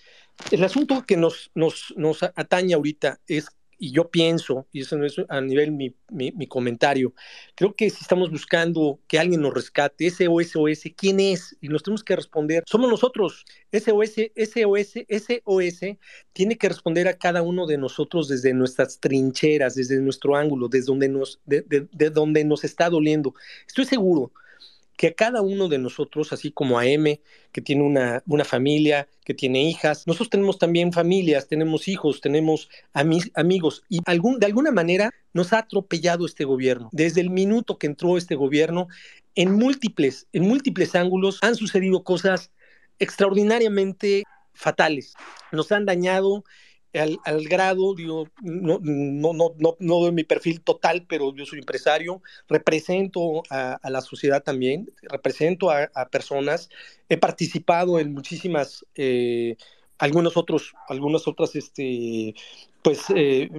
El 0.50 0.64
asunto 0.64 1.06
que 1.06 1.18
nos, 1.18 1.52
nos, 1.54 1.94
nos 1.96 2.24
atañe 2.24 2.74
ahorita 2.74 3.20
es 3.28 3.50
y 3.80 3.94
yo 3.94 4.12
pienso, 4.12 4.68
y 4.74 4.82
eso 4.82 5.02
es 5.04 5.16
a 5.30 5.40
nivel 5.40 5.72
mi, 5.72 5.96
mi, 6.12 6.48
comentario, 6.48 7.14
creo 7.56 7.74
que 7.76 7.90
si 7.90 8.02
estamos 8.02 8.30
buscando 8.30 9.00
que 9.08 9.18
alguien 9.18 9.42
nos 9.42 9.54
rescate, 9.54 10.08
ese 10.08 10.26
SOS, 10.26 10.92
¿quién 10.98 11.22
es? 11.22 11.58
Y 11.62 11.70
nos 11.70 11.82
tenemos 11.82 12.04
que 12.04 12.16
responder, 12.16 12.64
somos 12.68 12.90
nosotros. 12.90 13.46
SOS, 13.72 14.16
SOS, 14.36 14.94
SOS 15.10 15.98
tiene 16.34 16.58
que 16.58 16.68
responder 16.68 17.08
a 17.08 17.18
cada 17.18 17.42
uno 17.42 17.66
de 17.66 17.78
nosotros 17.78 18.28
desde 18.28 18.54
nuestras 18.54 19.00
trincheras, 19.00 19.76
desde 19.76 20.00
nuestro 20.02 20.36
ángulo, 20.36 20.68
desde 20.68 20.88
donde 20.88 21.08
nos, 21.08 21.40
de, 21.46 21.62
de 21.62 22.10
donde 22.10 22.44
nos 22.44 22.66
está 22.66 22.90
doliendo. 22.90 23.34
Estoy 23.66 23.86
seguro 23.86 24.34
que 25.00 25.08
a 25.08 25.14
cada 25.14 25.42
uno 25.42 25.70
de 25.70 25.78
nosotros, 25.78 26.34
así 26.34 26.52
como 26.52 26.78
a 26.78 26.86
M, 26.86 27.22
que 27.54 27.62
tiene 27.62 27.84
una, 27.84 28.22
una 28.28 28.44
familia, 28.44 29.08
que 29.24 29.34
tiene 29.34 29.64
hijas, 29.64 30.06
nosotros 30.06 30.30
tenemos 30.30 30.60
también 30.60 30.92
familias, 30.92 31.48
tenemos 31.48 31.88
hijos, 31.88 32.20
tenemos 32.20 32.68
amigos, 32.92 33.82
y 33.88 34.02
de 34.04 34.46
alguna 34.46 34.72
manera 34.74 35.10
nos 35.32 35.54
ha 35.54 35.60
atropellado 35.60 36.26
este 36.26 36.44
gobierno. 36.44 36.90
Desde 36.92 37.22
el 37.22 37.30
minuto 37.30 37.78
que 37.78 37.88
entró 37.88 38.18
este 38.18 38.36
gobierno, 38.36 38.90
en 39.36 39.54
múltiples, 39.54 40.28
en 40.34 40.44
múltiples 40.44 40.94
ángulos 40.96 41.40
han 41.44 41.56
sucedido 41.56 42.04
cosas 42.04 42.52
extraordinariamente 43.00 44.24
fatales. 44.52 45.14
Nos 45.54 45.72
han 45.72 45.86
dañado 45.86 46.44
al, 46.94 47.48
grado, 47.48 47.94
digo, 47.94 48.28
no, 48.42 48.80
no, 48.82 49.34
no, 49.34 49.56
no, 49.58 49.78
no 49.80 49.96
doy 50.00 50.12
mi 50.12 50.24
perfil 50.24 50.62
total, 50.62 51.06
pero 51.08 51.36
yo 51.36 51.46
soy 51.46 51.60
empresario, 51.60 52.22
represento 52.48 53.44
a, 53.50 53.80
la 53.90 54.02
sociedad 54.02 54.44
también, 54.44 54.92
represento 55.04 55.70
a, 55.70 55.90
a, 55.94 56.10
personas, 56.10 56.70
he 57.08 57.18
participado 57.18 58.00
en 58.00 58.14
muchísimas, 58.14 58.86
eh, 58.96 59.56
algunos 60.00 60.36
otros, 60.38 60.74
algunas 60.88 61.28
otras, 61.28 61.56
este, 61.56 62.34
pues, 62.82 63.04
eh, 63.16 63.50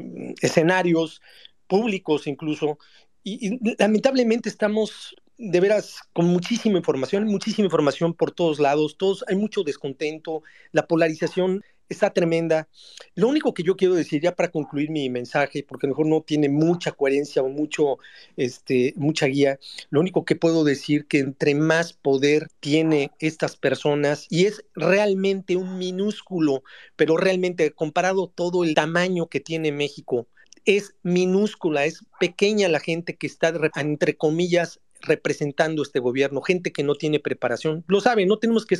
escenarios 0.40 1.22
públicos 1.68 2.26
incluso, 2.26 2.78
y, 3.22 3.54
y 3.54 3.76
lamentablemente 3.78 4.48
estamos 4.48 5.14
de 5.40 5.60
veras 5.60 6.00
con 6.12 6.26
muchísima 6.26 6.76
información, 6.78 7.24
muchísima 7.24 7.64
información 7.64 8.12
por 8.12 8.30
todos 8.30 8.60
lados, 8.60 8.96
todos, 8.98 9.24
hay 9.26 9.36
mucho 9.36 9.62
descontento, 9.62 10.42
la 10.72 10.86
polarización 10.86 11.62
está 11.90 12.10
tremenda. 12.10 12.68
Lo 13.14 13.28
único 13.28 13.52
que 13.52 13.62
yo 13.62 13.76
quiero 13.76 13.94
decir 13.94 14.22
ya 14.22 14.34
para 14.34 14.50
concluir 14.50 14.90
mi 14.90 15.10
mensaje, 15.10 15.64
porque 15.66 15.86
a 15.86 15.88
lo 15.88 15.94
mejor 15.94 16.06
no 16.06 16.22
tiene 16.22 16.48
mucha 16.48 16.92
coherencia 16.92 17.42
o 17.42 17.48
mucho, 17.48 17.98
este, 18.36 18.94
mucha 18.96 19.26
guía, 19.26 19.58
lo 19.90 20.00
único 20.00 20.24
que 20.24 20.36
puedo 20.36 20.64
decir 20.64 21.06
que 21.06 21.18
entre 21.18 21.54
más 21.54 21.92
poder 21.92 22.48
tiene 22.60 23.10
estas 23.18 23.56
personas 23.56 24.26
y 24.30 24.46
es 24.46 24.64
realmente 24.74 25.56
un 25.56 25.76
minúsculo, 25.76 26.62
pero 26.96 27.16
realmente 27.16 27.72
comparado 27.72 28.28
todo 28.28 28.64
el 28.64 28.74
tamaño 28.74 29.26
que 29.26 29.40
tiene 29.40 29.72
México, 29.72 30.26
es 30.64 30.94
minúscula, 31.02 31.84
es 31.84 32.04
pequeña 32.18 32.68
la 32.68 32.80
gente 32.80 33.16
que 33.16 33.26
está, 33.26 33.52
entre 33.76 34.16
comillas, 34.16 34.80
representando 35.02 35.82
este 35.82 35.98
gobierno, 35.98 36.40
gente 36.40 36.72
que 36.72 36.82
no 36.82 36.94
tiene 36.94 37.20
preparación. 37.20 37.84
Lo 37.86 38.00
saben, 38.00 38.28
no 38.28 38.38
tenemos 38.38 38.66
que, 38.66 38.78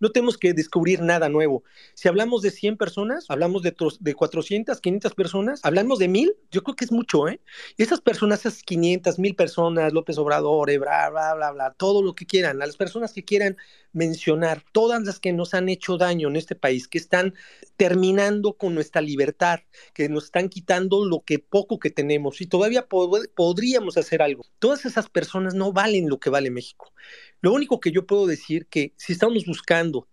no 0.00 0.10
tenemos 0.10 0.38
que 0.38 0.52
descubrir 0.52 1.02
nada 1.02 1.28
nuevo. 1.28 1.64
Si 1.94 2.08
hablamos 2.08 2.42
de 2.42 2.50
100 2.50 2.76
personas, 2.76 3.26
hablamos 3.28 3.62
de, 3.62 3.74
de 4.00 4.14
400, 4.14 4.80
500 4.80 5.14
personas, 5.14 5.60
hablamos 5.62 5.98
de 5.98 6.08
1000, 6.08 6.36
yo 6.50 6.62
creo 6.62 6.76
que 6.76 6.84
es 6.84 6.92
mucho, 6.92 7.28
¿eh? 7.28 7.40
Y 7.76 7.82
esas 7.82 8.00
personas, 8.00 8.40
esas 8.40 8.62
500, 8.62 9.18
1000 9.18 9.34
personas, 9.34 9.92
López 9.92 10.18
Obrador, 10.18 10.76
bla, 10.78 11.10
bla, 11.10 11.34
bla, 11.34 11.50
bla, 11.52 11.74
todo 11.76 12.02
lo 12.02 12.14
que 12.14 12.26
quieran, 12.26 12.60
a 12.62 12.66
las 12.66 12.76
personas 12.76 13.12
que 13.12 13.24
quieran 13.24 13.56
mencionar, 13.92 14.62
todas 14.72 15.02
las 15.04 15.20
que 15.20 15.32
nos 15.32 15.54
han 15.54 15.68
hecho 15.68 15.96
daño 15.96 16.28
en 16.28 16.36
este 16.36 16.54
país, 16.54 16.88
que 16.88 16.98
están 16.98 17.34
terminando 17.76 18.54
con 18.54 18.74
nuestra 18.74 19.00
libertad, 19.00 19.60
que 19.94 20.08
nos 20.08 20.24
están 20.24 20.48
quitando 20.48 21.04
lo 21.04 21.20
que 21.20 21.38
poco 21.38 21.78
que 21.78 21.90
tenemos 21.90 22.40
y 22.40 22.46
todavía 22.46 22.86
podríamos 22.86 23.96
hacer 23.96 24.20
algo. 24.20 24.44
Todas 24.58 24.84
esas 24.84 25.08
personas 25.08 25.53
no 25.54 25.72
valen 25.72 26.08
lo 26.08 26.18
que 26.18 26.30
vale 26.30 26.50
México. 26.50 26.92
Lo 27.40 27.52
único 27.52 27.80
que 27.80 27.92
yo 27.92 28.06
puedo 28.06 28.26
decir 28.26 28.66
que 28.66 28.92
si 28.96 29.12
estamos 29.12 29.44
buscando 29.46 30.08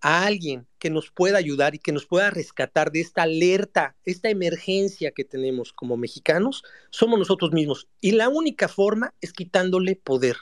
a 0.00 0.26
alguien 0.26 0.66
que 0.78 0.90
nos 0.90 1.10
pueda 1.10 1.38
ayudar 1.38 1.74
y 1.74 1.78
que 1.78 1.92
nos 1.92 2.06
pueda 2.06 2.30
rescatar 2.30 2.92
de 2.92 3.00
esta 3.00 3.22
alerta, 3.22 3.96
esta 4.04 4.30
emergencia 4.30 5.10
que 5.10 5.24
tenemos 5.24 5.72
como 5.72 5.96
mexicanos, 5.96 6.62
somos 6.90 7.18
nosotros 7.18 7.52
mismos. 7.52 7.88
Y 8.00 8.12
la 8.12 8.28
única 8.28 8.68
forma 8.68 9.14
es 9.20 9.32
quitándole 9.32 9.96
poder. 9.96 10.36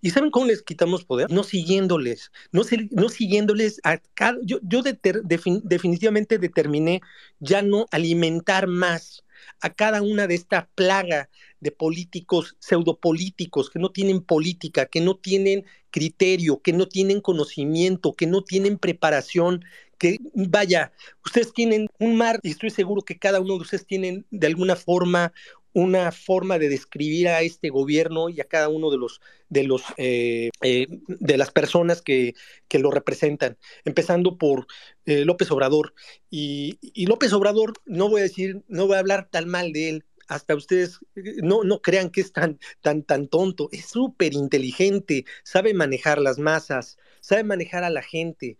¿Y 0.00 0.10
saben 0.10 0.30
cómo 0.30 0.46
les 0.46 0.62
quitamos 0.62 1.04
poder? 1.04 1.30
No 1.30 1.44
siguiéndoles, 1.44 2.32
no, 2.50 2.62
no 2.90 3.08
siguiéndoles 3.08 3.80
a 3.84 3.98
cada... 4.14 4.38
Yo, 4.42 4.58
yo 4.62 4.82
definitivamente 4.82 6.38
determiné 6.38 7.02
ya 7.40 7.62
no 7.62 7.86
alimentar 7.90 8.66
más 8.66 9.22
a 9.60 9.74
cada 9.74 10.02
una 10.02 10.26
de 10.26 10.34
esta 10.34 10.68
plaga 10.74 11.28
de 11.60 11.70
políticos 11.70 12.56
pseudopolíticos 12.58 13.70
que 13.70 13.78
no 13.78 13.90
tienen 13.90 14.22
política, 14.22 14.86
que 14.86 15.00
no 15.00 15.16
tienen 15.16 15.64
criterio, 15.90 16.60
que 16.62 16.72
no 16.72 16.88
tienen 16.88 17.20
conocimiento, 17.20 18.14
que 18.14 18.26
no 18.26 18.44
tienen 18.44 18.78
preparación, 18.78 19.64
que 19.98 20.18
vaya, 20.34 20.92
ustedes 21.24 21.52
tienen 21.52 21.88
un 21.98 22.16
mar 22.16 22.38
y 22.42 22.50
estoy 22.50 22.70
seguro 22.70 23.02
que 23.02 23.18
cada 23.18 23.40
uno 23.40 23.54
de 23.54 23.62
ustedes 23.62 23.86
tienen 23.86 24.26
de 24.30 24.46
alguna 24.46 24.76
forma 24.76 25.32
una 25.76 26.10
forma 26.10 26.58
de 26.58 26.70
describir 26.70 27.28
a 27.28 27.42
este 27.42 27.68
gobierno 27.68 28.30
y 28.30 28.40
a 28.40 28.44
cada 28.44 28.70
uno 28.70 28.90
de 28.90 28.96
los 28.96 29.20
de 29.50 29.64
los 29.64 29.82
eh, 29.98 30.48
eh, 30.62 30.86
de 31.06 31.36
las 31.36 31.50
personas 31.50 32.00
que, 32.00 32.34
que, 32.66 32.78
lo 32.78 32.90
representan, 32.90 33.58
empezando 33.84 34.38
por 34.38 34.66
eh, 35.04 35.26
López 35.26 35.50
Obrador. 35.50 35.92
Y, 36.30 36.78
López 37.04 37.30
Obrador, 37.34 37.74
no 37.84 38.08
voy 38.08 38.20
a 38.20 38.24
decir, 38.24 38.64
no 38.68 38.86
voy 38.86 38.96
a 38.96 39.00
hablar 39.00 39.28
tan 39.30 39.50
mal 39.50 39.74
de 39.74 39.90
él, 39.90 40.04
hasta 40.28 40.54
ustedes 40.54 40.98
no, 41.14 41.62
no 41.62 41.82
crean 41.82 42.08
que 42.08 42.22
es 42.22 42.32
tan, 42.32 42.58
tan, 42.80 43.02
tan 43.02 43.28
tonto, 43.28 43.68
es 43.70 43.84
súper 43.84 44.32
inteligente, 44.32 45.26
sabe 45.44 45.74
manejar 45.74 46.18
las 46.18 46.38
masas, 46.38 46.96
sabe 47.20 47.44
manejar 47.44 47.84
a 47.84 47.90
la 47.90 48.02
gente. 48.02 48.56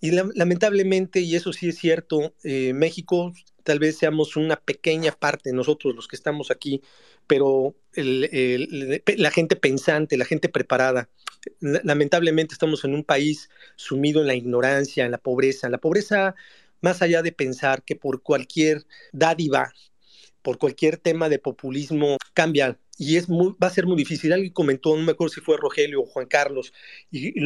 Y 0.00 0.10
lamentablemente, 0.10 1.20
y 1.20 1.36
eso 1.36 1.52
sí 1.52 1.68
es 1.70 1.78
cierto, 1.78 2.34
México 2.44 3.32
tal 3.66 3.78
vez 3.80 3.98
seamos 3.98 4.36
una 4.36 4.56
pequeña 4.56 5.10
parte 5.10 5.52
nosotros 5.52 5.94
los 5.96 6.06
que 6.06 6.14
estamos 6.14 6.50
aquí, 6.50 6.82
pero 7.26 7.74
la 7.94 9.30
gente 9.30 9.56
pensante, 9.56 10.16
la 10.16 10.24
gente 10.24 10.48
preparada, 10.48 11.08
lamentablemente 11.60 12.54
estamos 12.54 12.84
en 12.84 12.94
un 12.94 13.02
país 13.02 13.50
sumido 13.74 14.20
en 14.20 14.28
la 14.28 14.34
ignorancia, 14.34 15.04
en 15.04 15.10
la 15.10 15.18
pobreza, 15.18 15.68
la 15.68 15.78
pobreza 15.78 16.36
más 16.80 17.02
allá 17.02 17.22
de 17.22 17.32
pensar 17.32 17.82
que 17.82 17.96
por 17.96 18.22
cualquier 18.22 18.86
dádiva 19.12 19.72
por 20.46 20.58
cualquier 20.58 20.96
tema 20.96 21.28
de 21.28 21.40
populismo 21.40 22.18
cambia 22.32 22.78
y 22.96 23.16
es 23.16 23.28
muy, 23.28 23.56
va 23.60 23.66
a 23.66 23.70
ser 23.70 23.84
muy 23.84 23.96
difícil. 23.96 24.32
Alguien 24.32 24.52
comentó, 24.52 24.96
no 24.96 25.02
me 25.02 25.10
acuerdo 25.10 25.34
si 25.34 25.40
fue 25.40 25.56
Rogelio 25.56 26.02
o 26.02 26.06
Juan 26.06 26.26
Carlos 26.26 26.72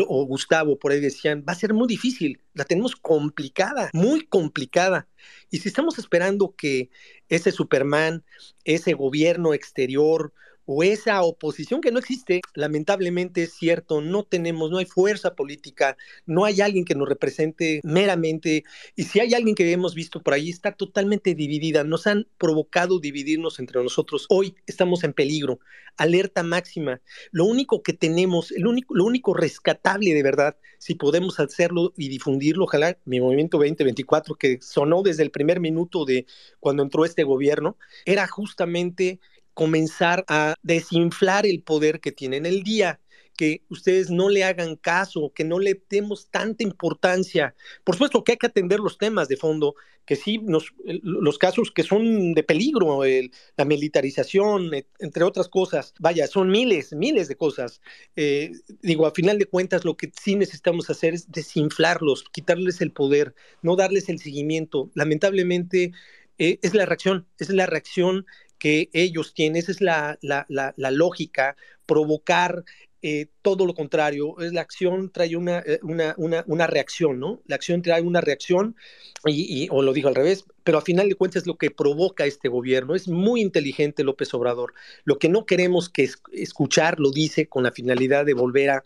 o 0.06 0.26
Gustavo, 0.26 0.78
por 0.78 0.92
ahí 0.92 1.00
decían, 1.00 1.42
va 1.48 1.54
a 1.54 1.56
ser 1.56 1.72
muy 1.72 1.88
difícil, 1.88 2.42
la 2.52 2.66
tenemos 2.66 2.96
complicada, 2.96 3.88
muy 3.94 4.26
complicada. 4.26 5.08
Y 5.50 5.60
si 5.60 5.70
estamos 5.70 5.98
esperando 5.98 6.54
que 6.54 6.90
ese 7.30 7.52
Superman, 7.52 8.22
ese 8.64 8.92
gobierno 8.92 9.54
exterior, 9.54 10.34
o 10.72 10.84
esa 10.84 11.20
oposición 11.22 11.80
que 11.80 11.90
no 11.90 11.98
existe, 11.98 12.42
lamentablemente 12.54 13.42
es 13.42 13.54
cierto, 13.54 14.00
no 14.00 14.22
tenemos, 14.22 14.70
no 14.70 14.78
hay 14.78 14.86
fuerza 14.86 15.34
política, 15.34 15.96
no 16.26 16.44
hay 16.44 16.60
alguien 16.60 16.84
que 16.84 16.94
nos 16.94 17.08
represente 17.08 17.80
meramente, 17.82 18.62
y 18.94 19.02
si 19.02 19.18
hay 19.18 19.34
alguien 19.34 19.56
que 19.56 19.72
hemos 19.72 19.96
visto 19.96 20.22
por 20.22 20.32
ahí, 20.32 20.48
está 20.48 20.70
totalmente 20.70 21.34
dividida, 21.34 21.82
nos 21.82 22.06
han 22.06 22.28
provocado 22.38 23.00
dividirnos 23.00 23.58
entre 23.58 23.82
nosotros, 23.82 24.26
hoy 24.28 24.54
estamos 24.64 25.02
en 25.02 25.12
peligro, 25.12 25.58
alerta 25.96 26.44
máxima, 26.44 27.00
lo 27.32 27.46
único 27.46 27.82
que 27.82 27.92
tenemos, 27.92 28.52
el 28.52 28.68
único, 28.68 28.94
lo 28.94 29.06
único 29.06 29.34
rescatable 29.34 30.14
de 30.14 30.22
verdad, 30.22 30.56
si 30.78 30.94
podemos 30.94 31.40
hacerlo 31.40 31.92
y 31.96 32.08
difundirlo, 32.08 32.66
ojalá 32.66 32.96
mi 33.06 33.18
movimiento 33.18 33.58
2024, 33.58 34.36
que 34.36 34.58
sonó 34.62 35.02
desde 35.02 35.24
el 35.24 35.32
primer 35.32 35.58
minuto 35.58 36.04
de 36.04 36.26
cuando 36.60 36.84
entró 36.84 37.04
este 37.04 37.24
gobierno, 37.24 37.76
era 38.04 38.28
justamente 38.28 39.18
comenzar 39.60 40.24
a 40.26 40.54
desinflar 40.62 41.44
el 41.44 41.62
poder 41.62 42.00
que 42.00 42.12
tienen 42.12 42.46
el 42.46 42.62
día 42.62 42.98
que 43.36 43.62
ustedes 43.68 44.08
no 44.08 44.30
le 44.30 44.42
hagan 44.42 44.76
caso, 44.76 45.32
que 45.34 45.44
no 45.44 45.58
le 45.58 45.82
demos 45.90 46.30
tanta 46.30 46.62
importancia. 46.62 47.54
Por 47.84 47.94
supuesto 47.94 48.24
que 48.24 48.32
hay 48.32 48.38
que 48.38 48.46
atender 48.46 48.80
los 48.80 48.96
temas 48.96 49.28
de 49.28 49.36
fondo, 49.36 49.74
que 50.06 50.16
sí, 50.16 50.38
nos, 50.38 50.72
los 51.02 51.36
casos 51.36 51.70
que 51.70 51.82
son 51.82 52.32
de 52.32 52.42
peligro, 52.42 53.02
la 53.58 53.64
militarización, 53.66 54.70
entre 54.98 55.24
otras 55.24 55.50
cosas, 55.50 55.92
vaya, 56.00 56.26
son 56.26 56.50
miles, 56.50 56.94
miles 56.94 57.28
de 57.28 57.36
cosas. 57.36 57.82
Eh, 58.16 58.52
digo, 58.80 59.06
a 59.06 59.12
final 59.12 59.38
de 59.38 59.44
cuentas, 59.44 59.84
lo 59.84 59.94
que 59.94 60.10
sí 60.18 60.36
necesitamos 60.36 60.88
hacer 60.88 61.12
es 61.12 61.30
desinflarlos, 61.30 62.24
quitarles 62.32 62.80
el 62.80 62.92
poder, 62.92 63.34
no 63.60 63.76
darles 63.76 64.08
el 64.08 64.20
seguimiento. 64.20 64.90
Lamentablemente, 64.94 65.92
eh, 66.38 66.58
es 66.62 66.72
la 66.72 66.86
reacción, 66.86 67.26
es 67.38 67.50
la 67.50 67.66
reacción 67.66 68.24
que 68.60 68.90
ellos 68.92 69.34
tienen, 69.34 69.56
esa 69.56 69.72
es 69.72 69.80
la, 69.80 70.18
la, 70.20 70.46
la, 70.48 70.90
lógica, 70.92 71.56
provocar 71.86 72.62
eh, 73.02 73.26
todo 73.42 73.66
lo 73.66 73.74
contrario, 73.74 74.38
es 74.40 74.52
la 74.52 74.60
acción 74.60 75.10
trae 75.10 75.36
una, 75.36 75.60
eh, 75.60 75.80
una, 75.82 76.14
una, 76.18 76.44
una, 76.46 76.66
reacción, 76.66 77.18
¿no? 77.18 77.40
La 77.46 77.56
acción 77.56 77.82
trae 77.82 78.02
una 78.02 78.20
reacción, 78.20 78.76
y, 79.26 79.68
o 79.70 79.82
lo 79.82 79.92
digo 79.92 80.08
al 80.08 80.14
revés, 80.14 80.44
pero 80.64 80.78
a 80.78 80.82
final 80.82 81.08
de 81.08 81.14
cuentas 81.14 81.42
es 81.42 81.46
lo 81.46 81.56
que 81.56 81.70
provoca 81.70 82.24
este 82.24 82.48
gobierno. 82.48 82.94
Es 82.94 83.08
muy 83.08 83.40
inteligente 83.40 84.04
López 84.04 84.32
Obrador. 84.34 84.74
Lo 85.04 85.18
que 85.18 85.28
no 85.28 85.44
queremos 85.44 85.88
que 85.88 86.08
escuchar 86.32 87.00
lo 87.00 87.10
dice 87.10 87.46
con 87.46 87.62
la 87.62 87.72
finalidad 87.72 88.24
de 88.24 88.34
volver 88.34 88.70
a, 88.70 88.84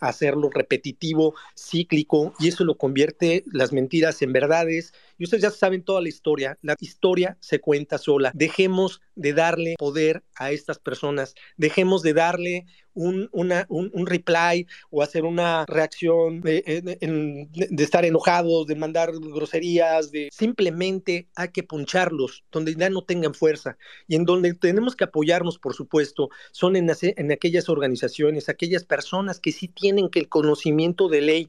hacerlo 0.00 0.50
repetitivo, 0.50 1.34
cíclico, 1.56 2.34
y 2.40 2.48
eso 2.48 2.64
lo 2.64 2.76
convierte 2.76 3.44
las 3.52 3.72
mentiras 3.72 4.22
en 4.22 4.32
verdades. 4.32 4.92
Y 5.18 5.24
ustedes 5.24 5.42
ya 5.42 5.50
saben 5.50 5.82
toda 5.82 6.00
la 6.00 6.08
historia. 6.08 6.58
La 6.62 6.74
historia 6.80 7.36
se 7.40 7.60
cuenta 7.60 7.98
sola. 7.98 8.32
Dejemos 8.34 9.00
de 9.14 9.32
darle 9.32 9.74
poder 9.78 10.24
a 10.36 10.50
estas 10.50 10.78
personas. 10.78 11.34
Dejemos 11.56 12.02
de 12.02 12.14
darle 12.14 12.66
un, 12.94 13.47
un, 13.68 14.06
reply 14.06 14.66
o 14.90 15.02
hacer 15.02 15.24
una 15.24 15.64
reacción 15.66 16.40
de, 16.40 16.62
de, 16.82 17.82
estar 17.82 18.04
enojados, 18.04 18.66
de 18.66 18.74
mandar 18.74 19.12
groserías, 19.12 20.10
de 20.10 20.28
simplemente 20.32 21.28
hay 21.34 21.48
que 21.48 21.62
poncharlos 21.62 22.44
donde 22.50 22.74
ya 22.74 22.90
no 22.90 23.02
tengan 23.02 23.34
fuerza 23.34 23.76
y 24.06 24.16
en 24.16 24.24
donde 24.24 24.54
tenemos 24.54 24.96
que 24.96 25.04
apoyarnos, 25.04 25.58
por 25.58 25.74
supuesto, 25.74 26.30
son 26.52 26.76
en, 26.76 26.90
en 27.02 27.32
aquellas 27.32 27.68
organizaciones, 27.68 28.48
aquellas 28.48 28.84
personas 28.84 29.40
que 29.40 29.52
sí 29.52 29.68
tienen 29.68 30.08
que 30.08 30.20
el 30.20 30.28
conocimiento 30.28 31.08
de 31.08 31.20
ley 31.20 31.48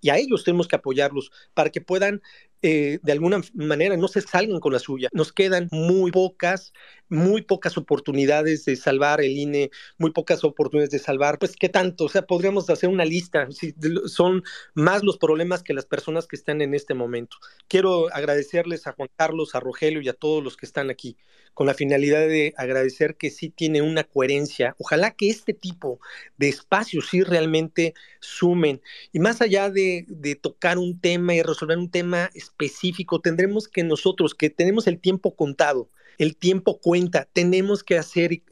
y 0.00 0.10
a 0.10 0.18
ellos 0.18 0.44
tenemos 0.44 0.68
que 0.68 0.76
apoyarlos 0.76 1.30
para 1.54 1.70
que 1.70 1.80
puedan 1.80 2.20
eh, 2.60 2.98
de 3.02 3.12
alguna 3.12 3.40
manera 3.54 3.96
no 3.96 4.08
se 4.08 4.20
salgan 4.20 4.58
con 4.58 4.72
la 4.72 4.80
suya. 4.80 5.08
Nos 5.12 5.32
quedan 5.32 5.68
muy 5.70 6.10
pocas, 6.10 6.72
muy 7.08 7.42
pocas 7.42 7.76
oportunidades 7.78 8.64
de 8.64 8.76
salvar 8.76 9.20
el 9.20 9.36
INE, 9.36 9.70
muy 9.98 10.10
pocas 10.10 10.44
oportunidades 10.44 10.90
de 10.90 10.98
salvar, 10.98 11.38
pues 11.38 11.56
qué 11.56 11.68
tanto, 11.68 12.04
o 12.04 12.08
sea, 12.08 12.22
podríamos 12.22 12.68
hacer 12.70 12.88
una 12.88 13.04
lista, 13.04 13.48
si 13.50 13.74
son 14.06 14.42
más 14.74 15.02
los 15.02 15.18
problemas 15.18 15.62
que 15.62 15.74
las 15.74 15.86
personas 15.86 16.26
que 16.26 16.36
están 16.36 16.60
en 16.60 16.74
este 16.74 16.94
momento. 16.94 17.36
Quiero 17.68 18.12
agradecerles 18.14 18.86
a 18.86 18.92
Juan 18.92 19.08
Carlos, 19.16 19.54
a 19.54 19.60
Rogelio 19.60 20.00
y 20.00 20.08
a 20.08 20.14
todos 20.14 20.42
los 20.42 20.56
que 20.56 20.66
están 20.66 20.90
aquí, 20.90 21.16
con 21.54 21.66
la 21.66 21.74
finalidad 21.74 22.20
de 22.20 22.54
agradecer 22.56 23.16
que 23.16 23.30
sí 23.30 23.50
tiene 23.50 23.82
una 23.82 24.04
coherencia. 24.04 24.76
Ojalá 24.78 25.12
que 25.12 25.28
este 25.28 25.54
tipo 25.54 26.00
de 26.36 26.48
espacios 26.48 27.08
sí 27.08 27.22
realmente 27.22 27.94
sumen, 28.20 28.80
y 29.12 29.18
más 29.18 29.40
allá 29.40 29.70
de, 29.70 30.04
de 30.08 30.34
tocar 30.34 30.78
un 30.78 31.00
tema 31.00 31.34
y 31.34 31.42
resolver 31.42 31.78
un 31.78 31.90
tema, 31.90 32.30
específico, 32.34 33.20
tendremos 33.20 33.68
que 33.68 33.84
nosotros, 33.84 34.34
que 34.34 34.50
tenemos 34.50 34.86
el 34.86 35.00
tiempo 35.00 35.34
contado, 35.34 35.90
el 36.18 36.36
tiempo 36.36 36.80
cuenta, 36.80 37.28
tenemos 37.32 37.84
que 37.84 37.96
hacer, 37.96 38.42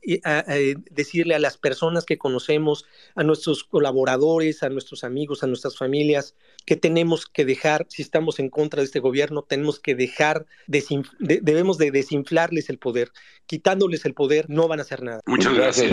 decirle 0.91 1.35
a 1.35 1.41
las 1.41 1.59
personas 1.59 2.05
que 2.05 2.17
conocemos, 2.17 2.87
a 3.17 3.25
nuestros 3.25 3.65
colaboradores, 3.65 4.63
a 4.63 4.69
nuestros 4.69 5.03
amigos, 5.03 5.43
a 5.43 5.49
nuestras 5.49 5.77
familias, 5.77 6.37
que 6.65 6.77
tenemos 6.77 7.27
que 7.27 7.45
dejar, 7.45 7.87
si 7.89 8.03
estamos 8.03 8.39
en 8.39 8.51
contra 8.51 8.81
de 8.81 8.87
este 8.87 9.01
gobierno, 9.01 9.43
tenemos 9.43 9.81
que 9.81 9.97
dejar, 9.97 10.47
debemos 10.67 11.77
de 11.77 11.91
desinflarles 11.91 12.71
el 12.71 12.79
poder, 12.79 13.11
quitándoles 13.47 14.05
el 14.07 14.15
poder, 14.15 14.49
no 14.49 14.69
van 14.69 14.79
a 14.79 14.83
hacer 14.83 15.03
nada. 15.03 15.21
Muchas 15.27 15.55
gracias. 15.55 15.93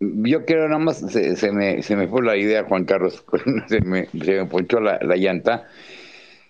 Yo 0.00 0.44
quiero 0.44 0.68
nada 0.68 0.78
más, 0.78 0.98
se, 0.98 1.52
me, 1.52 1.82
se 1.82 1.96
me 1.96 2.06
fue 2.06 2.22
la 2.22 2.36
idea, 2.36 2.64
Juan 2.64 2.84
Carlos, 2.84 3.24
se 3.68 3.80
me, 3.80 4.06
se 4.06 4.32
me 4.32 4.46
ponchó 4.46 4.78
la, 4.78 4.98
la 5.02 5.16
llanta. 5.16 5.68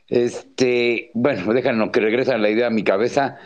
Este, 0.09 1.11
bueno, 1.15 1.53
déjanos 1.55 1.91
que 1.91 2.01
regresen 2.01 2.43
la 2.43 2.51
idea 2.51 2.67
a 2.67 2.71
mi 2.71 2.85
cabeza. 2.85 3.39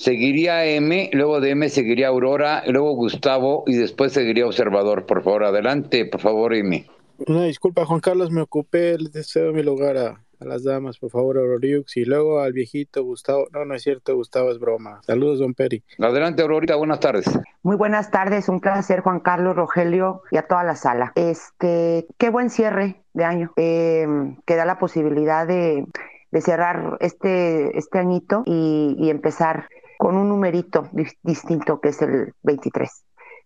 Seguiría 0.00 0.64
M, 0.64 1.10
luego 1.12 1.42
de 1.42 1.50
M 1.50 1.68
seguiría 1.68 2.08
Aurora, 2.08 2.62
luego 2.66 2.94
Gustavo 2.94 3.64
y 3.66 3.76
después 3.76 4.14
seguiría 4.14 4.46
Observador. 4.46 5.04
Por 5.04 5.22
favor, 5.22 5.44
adelante, 5.44 6.06
por 6.06 6.22
favor, 6.22 6.54
M. 6.54 6.86
Una 7.26 7.44
disculpa, 7.44 7.84
Juan 7.84 8.00
Carlos, 8.00 8.30
me 8.30 8.40
ocupé, 8.40 8.96
les 8.96 9.12
deseo 9.12 9.52
mi 9.52 9.62
lugar 9.62 9.98
a, 9.98 10.24
las 10.38 10.64
damas, 10.64 10.96
por 10.96 11.10
favor, 11.10 11.36
Auroriux, 11.36 11.98
y 11.98 12.06
luego 12.06 12.40
al 12.40 12.54
viejito 12.54 13.04
Gustavo. 13.04 13.48
No, 13.52 13.66
no 13.66 13.74
es 13.74 13.82
cierto, 13.82 14.14
Gustavo 14.14 14.50
es 14.50 14.58
broma. 14.58 15.02
Saludos, 15.02 15.38
don 15.38 15.52
Peri. 15.52 15.82
Adelante, 15.98 16.40
Aurorita, 16.40 16.76
buenas 16.76 17.00
tardes. 17.00 17.26
Muy 17.62 17.76
buenas 17.76 18.10
tardes, 18.10 18.48
un 18.48 18.60
placer, 18.60 19.00
Juan 19.00 19.20
Carlos, 19.20 19.54
Rogelio 19.54 20.22
y 20.30 20.38
a 20.38 20.46
toda 20.46 20.64
la 20.64 20.76
sala. 20.76 21.12
Este, 21.14 22.06
qué 22.16 22.30
buen 22.30 22.48
cierre 22.48 23.02
de 23.12 23.24
año, 23.24 23.52
eh, 23.58 24.06
que 24.46 24.56
da 24.56 24.64
la 24.64 24.78
posibilidad 24.78 25.46
de 25.46 25.84
de 26.30 26.40
cerrar 26.40 26.96
este, 27.00 27.76
este 27.76 27.98
añito 27.98 28.42
y, 28.46 29.10
empezar 29.10 29.68
con 30.00 30.16
un 30.16 30.30
numerito 30.30 30.88
distinto 31.22 31.78
que 31.78 31.90
es 31.90 32.00
el 32.00 32.32
23. 32.42 32.90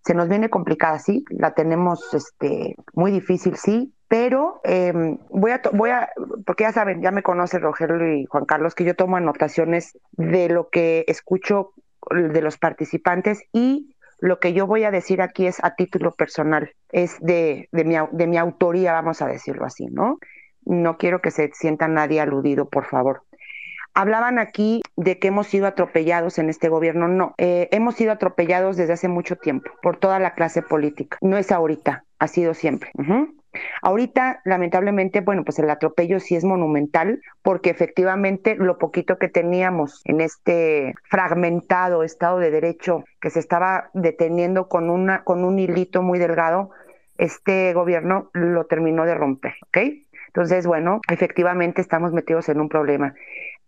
Se 0.04 0.14
nos 0.14 0.28
viene 0.28 0.50
complicada, 0.50 1.00
sí, 1.00 1.24
la 1.30 1.52
tenemos 1.52 2.14
este, 2.14 2.76
muy 2.92 3.10
difícil, 3.10 3.56
sí, 3.56 3.92
pero 4.06 4.60
em, 4.62 5.18
voy, 5.30 5.50
a, 5.50 5.60
voy 5.72 5.90
a, 5.90 6.10
porque 6.46 6.62
ya 6.62 6.70
saben, 6.70 7.02
ya 7.02 7.10
me 7.10 7.24
conoce 7.24 7.58
Rogelio 7.58 8.14
y 8.14 8.24
Juan 8.26 8.44
Carlos, 8.44 8.76
que 8.76 8.84
yo 8.84 8.94
tomo 8.94 9.16
anotaciones 9.16 9.98
de 10.12 10.48
lo 10.48 10.68
que 10.68 11.04
escucho 11.08 11.72
de 12.08 12.40
los 12.40 12.56
participantes 12.56 13.42
y 13.52 13.96
lo 14.20 14.38
que 14.38 14.52
yo 14.52 14.68
voy 14.68 14.84
a 14.84 14.92
decir 14.92 15.22
aquí 15.22 15.48
es 15.48 15.58
a 15.64 15.74
título 15.74 16.12
personal, 16.12 16.70
es 16.92 17.18
de, 17.18 17.68
de, 17.72 17.84
mi, 17.84 17.96
de 18.12 18.26
mi 18.28 18.38
autoría, 18.38 18.92
vamos 18.92 19.22
a 19.22 19.26
decirlo 19.26 19.64
así, 19.64 19.86
¿no? 19.86 20.18
no 20.66 20.96
quiero 20.96 21.20
que 21.20 21.30
se 21.30 21.50
sienta 21.52 21.88
nadie 21.88 22.20
aludido, 22.20 22.68
por 22.68 22.86
favor. 22.86 23.22
Hablaban 23.94 24.38
aquí 24.38 24.82
de 24.96 25.18
que 25.18 25.28
hemos 25.28 25.46
sido 25.46 25.66
atropellados 25.66 26.38
en 26.38 26.50
este 26.50 26.68
gobierno. 26.68 27.08
No, 27.08 27.34
eh, 27.38 27.68
hemos 27.70 27.94
sido 27.94 28.12
atropellados 28.12 28.76
desde 28.76 28.94
hace 28.94 29.08
mucho 29.08 29.36
tiempo 29.36 29.70
por 29.82 29.96
toda 29.96 30.18
la 30.18 30.34
clase 30.34 30.62
política. 30.62 31.16
No 31.20 31.36
es 31.36 31.52
ahorita, 31.52 32.04
ha 32.18 32.28
sido 32.28 32.54
siempre. 32.54 32.90
Ahorita, 33.82 34.40
lamentablemente, 34.44 35.20
bueno, 35.20 35.44
pues 35.44 35.58
el 35.58 35.70
atropello 35.70 36.18
sí 36.20 36.34
es 36.34 36.44
monumental 36.44 37.20
porque 37.42 37.70
efectivamente 37.70 38.56
lo 38.56 38.78
poquito 38.78 39.18
que 39.18 39.28
teníamos 39.28 40.00
en 40.04 40.20
este 40.20 40.94
fragmentado 41.08 42.02
Estado 42.02 42.38
de 42.38 42.50
Derecho 42.50 43.04
que 43.20 43.30
se 43.30 43.38
estaba 43.38 43.90
deteniendo 43.94 44.68
con, 44.68 44.90
una, 44.90 45.22
con 45.22 45.44
un 45.44 45.58
hilito 45.58 46.02
muy 46.02 46.18
delgado, 46.18 46.70
este 47.16 47.72
gobierno 47.74 48.30
lo 48.32 48.66
terminó 48.66 49.04
de 49.04 49.14
romper, 49.14 49.54
¿ok? 49.68 49.78
Entonces, 50.26 50.66
bueno, 50.66 51.00
efectivamente 51.08 51.80
estamos 51.80 52.12
metidos 52.12 52.48
en 52.48 52.60
un 52.60 52.68
problema. 52.68 53.14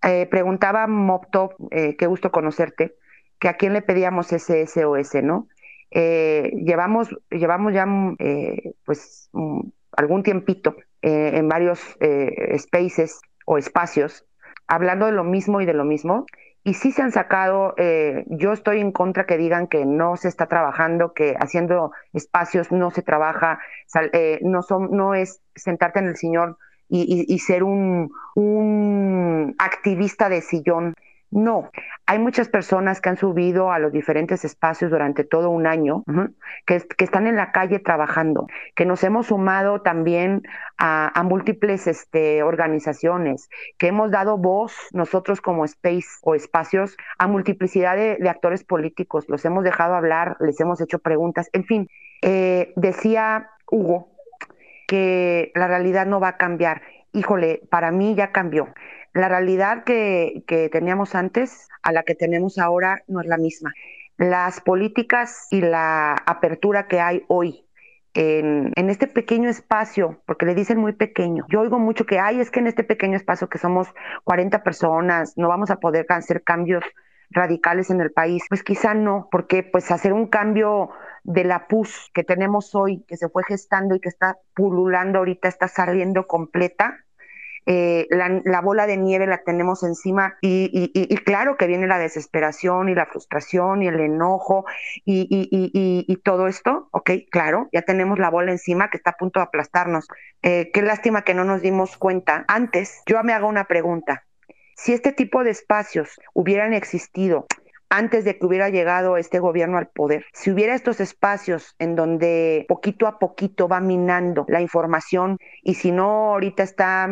Eh, 0.03 0.27
preguntaba 0.27 0.87
Moptop, 0.87 1.55
eh, 1.71 1.97
qué 1.97 2.07
gusto 2.07 2.31
conocerte, 2.31 2.95
que 3.39 3.49
a 3.49 3.55
quién 3.55 3.73
le 3.73 3.83
pedíamos 3.83 4.33
ese 4.33 4.67
SOS, 4.67 5.23
¿no? 5.23 5.49
Eh, 5.91 6.53
llevamos, 6.65 7.09
llevamos 7.31 7.73
ya 7.73 7.87
eh, 8.19 8.75
pues 8.85 9.31
algún 9.93 10.23
tiempito 10.23 10.77
en 11.03 11.49
varios 11.49 11.97
spaces 12.59 13.21
o 13.45 13.59
espacios 13.59 14.27
hablando 14.67 15.07
de 15.07 15.13
lo 15.13 15.23
mismo 15.23 15.61
y 15.61 15.67
de 15.67 15.75
lo 15.75 15.85
mismo 15.85 16.27
y 16.65 16.75
sí 16.75 16.91
se 16.91 17.03
han 17.03 17.13
sacado, 17.13 17.77
yo 18.27 18.53
estoy 18.53 18.81
en 18.81 18.91
contra 18.91 19.25
que 19.25 19.39
digan 19.39 19.69
que 19.69 19.87
no 19.87 20.17
se 20.17 20.27
está 20.27 20.47
trabajando, 20.47 21.15
que 21.15 21.37
haciendo 21.39 21.93
espacios 22.13 22.73
no 22.73 22.91
se 22.91 23.03
trabaja, 23.03 23.61
eh, 24.13 24.41
no, 24.43 24.63
son, 24.63 24.91
no 24.91 25.15
es 25.15 25.41
sentarte 25.55 26.01
en 26.01 26.09
el 26.09 26.17
señor 26.17 26.59
y, 26.89 27.39
ser 27.39 27.63
un, 27.63 28.11
un 28.35 29.55
activista 29.59 30.29
de 30.29 30.41
sillón. 30.41 30.95
No, 31.33 31.71
hay 32.07 32.21
muchas 32.21 32.49
personas 32.49 33.01
que 33.01 33.09
han 33.09 33.17
subido 33.17 33.73
a 33.73 33.81
los 33.81 33.93
diferentes 33.93 34.45
espacios 34.45 34.93
durante 34.93 35.25
todo 35.25 35.51
un 35.51 35.67
año, 35.67 36.05
que, 36.67 36.81
están 36.99 37.27
en 37.27 37.35
la 37.35 37.51
calle 37.51 37.81
trabajando, 37.81 38.47
que 38.77 38.87
nos 38.87 39.03
hemos 39.03 39.27
sumado 39.27 39.83
también 39.83 40.43
a, 40.79 41.21
múltiples 41.25 41.89
este, 41.89 42.45
organizaciones, 42.45 43.49
que 43.77 43.89
hemos 43.89 44.13
dado 44.13 44.39
voz 44.39 44.73
nosotros 44.93 45.41
como 45.41 45.65
space 45.65 46.07
o 46.23 46.37
espacios 46.37 46.97
a 47.19 47.27
multiplicidad 47.27 47.97
de, 47.97 48.29
actores 48.29 48.63
políticos, 48.63 49.25
los 49.29 49.45
hemos 49.45 49.65
dejado 49.65 49.95
hablar, 49.95 50.37
les 50.39 50.61
hemos 50.61 50.81
hecho 50.81 51.01
preguntas, 51.01 51.51
en 51.53 51.65
fin, 51.65 51.89
eh, 52.23 52.73
decía 52.77 53.51
Hugo 53.69 54.16
que 54.87 55.53
la 55.55 55.67
realidad 55.69 56.07
no 56.07 56.21
va 56.21 56.29
a 56.29 56.37
cambiar. 56.37 56.83
Híjole, 57.13 57.63
para 57.71 57.91
mí 57.91 58.15
ya 58.15 58.33
cambió 58.33 58.69
la 59.17 59.31
realidad 59.31 59.85
que, 59.85 60.45
teníamos 60.71 61.15
antes 61.15 61.69
a 61.83 61.93
la 61.93 62.03
que 62.03 62.15
tenemos 62.15 62.59
ahora 62.59 63.03
no 63.09 63.21
es 63.21 63.27
la 63.27 63.39
misma. 63.39 63.73
Las 64.19 64.61
políticas 64.61 65.49
y 65.51 65.63
la 65.63 66.13
apertura 66.27 66.87
que 66.87 67.01
hay 67.01 67.25
hoy 67.29 67.65
en, 68.13 68.73
este 68.77 69.07
pequeño 69.07 69.49
espacio, 69.49 70.23
porque 70.27 70.45
le 70.45 70.55
dicen 70.55 70.79
muy 70.79 70.93
pequeño. 70.93 71.47
Yo 71.49 71.63
oigo 71.63 71.79
mucho 71.79 72.05
que 72.05 72.19
hay, 72.19 72.41
es 72.41 72.51
que 72.51 72.61
en 72.61 72.67
este 72.67 72.85
pequeño 72.85 73.17
espacio 73.17 73.49
que 73.49 73.57
somos 73.57 73.89
40 74.25 74.63
personas, 74.63 75.33
no 75.37 75.49
vamos 75.49 75.71
a 75.71 75.81
poder 75.81 76.05
hacer 76.11 76.43
cambios 76.43 76.85
radicales 77.31 77.91
en 77.91 78.01
el 78.01 78.13
país. 78.13 78.45
Pues 78.49 78.63
quizá 78.63 78.95
no, 78.95 79.29
porque 79.31 79.63
pues 79.63 79.91
hacer 79.91 80.13
un 80.13 80.27
cambio 80.27 80.91
de 81.25 81.45
la 81.45 81.67
PUS 81.67 82.11
que 82.15 82.25
tenemos 82.25 82.75
hoy, 82.75 83.05
que 83.09 83.17
se 83.17 83.29
fue 83.29 83.43
gestando 83.45 83.95
y 83.95 84.01
que 84.01 84.09
está 84.09 84.39
pululando 84.55 85.19
ahorita, 85.19 85.49
está 85.49 85.69
saliendo 85.69 86.27
completa, 86.27 87.07
eh, 87.69 88.07
la, 88.11 88.61
bola 88.61 88.87
de 88.87 88.97
nieve 88.97 89.27
la 89.27 89.43
tenemos 89.43 89.83
encima 89.83 90.37
y, 90.41 91.17
claro 91.25 91.57
que 91.57 91.67
viene 91.67 91.89
la 91.89 91.99
desesperación 91.99 92.89
y 92.89 92.95
la 92.95 93.07
frustración 93.07 93.83
y 93.83 93.89
el 93.89 93.99
enojo 93.99 94.67
y, 95.05 96.17
todo 96.23 96.47
esto, 96.47 96.89
ok, 96.93 97.11
claro, 97.31 97.69
ya 97.73 97.83
tenemos 97.83 98.21
la 98.21 98.31
bola 98.31 98.53
encima 98.53 98.89
que 98.89 98.97
está 98.97 99.11
a 99.11 99.17
punto 99.17 99.41
de 99.41 99.45
aplastarnos. 99.45 100.07
Eh, 100.43 100.71
qué 100.73 100.83
lástima 100.83 101.23
que 101.23 101.35
no 101.35 101.45
nos 101.45 101.61
dimos 101.61 101.97
cuenta. 101.97 102.45
Antes, 102.47 103.03
yo 103.07 103.23
me 103.25 103.33
hago 103.33 103.49
una 103.49 103.65
pregunta. 103.65 104.26
Si 104.77 104.93
este 104.93 105.13
tipo 105.13 105.43
de 105.43 105.51
espacios 105.51 106.21
hubieran 106.35 106.75
existido 106.75 107.47
antes 107.89 108.25
de 108.25 108.39
que 108.39 108.47
hubiera 108.47 108.69
llegado 108.69 109.17
este 109.17 109.39
gobierno 109.39 109.79
al 109.79 109.89
poder. 109.89 110.27
Si 110.33 110.51
hubiera 110.51 110.75
estos 110.75 111.01
espacios 111.01 111.75
en 111.79 111.95
donde 111.95 112.67
poquito 112.69 113.07
a 113.07 113.19
poquito 113.19 113.69
va 113.69 113.81
minando 113.81 114.45
la 114.49 114.61
información 114.61 115.39
y 115.63 115.75
si 115.75 115.93
no 115.93 116.33
ahorita 116.33 116.63
está 116.63 117.09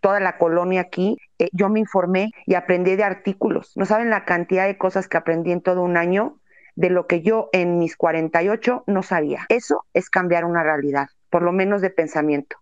toda 0.00 0.20
la 0.20 0.38
colonia 0.38 0.82
aquí, 0.82 1.16
eh, 1.38 1.48
yo 1.52 1.68
me 1.68 1.80
informé 1.80 2.30
y 2.46 2.54
aprendí 2.54 2.96
de 2.96 3.04
artículos. 3.04 3.72
No 3.76 3.84
saben 3.84 4.10
la 4.10 4.24
cantidad 4.24 4.66
de 4.66 4.78
cosas 4.78 5.08
que 5.08 5.16
aprendí 5.16 5.52
en 5.52 5.60
todo 5.60 5.82
un 5.82 5.96
año 5.96 6.40
de 6.76 6.90
lo 6.90 7.06
que 7.06 7.20
yo 7.20 7.50
en 7.52 7.78
mis 7.78 7.96
48 7.96 8.84
no 8.86 9.02
sabía. 9.02 9.44
Eso 9.48 9.84
es 9.92 10.08
cambiar 10.08 10.44
una 10.44 10.62
realidad, 10.62 11.08
por 11.30 11.42
lo 11.42 11.52
menos 11.52 11.82
de 11.82 11.90
pensamiento. 11.90 12.56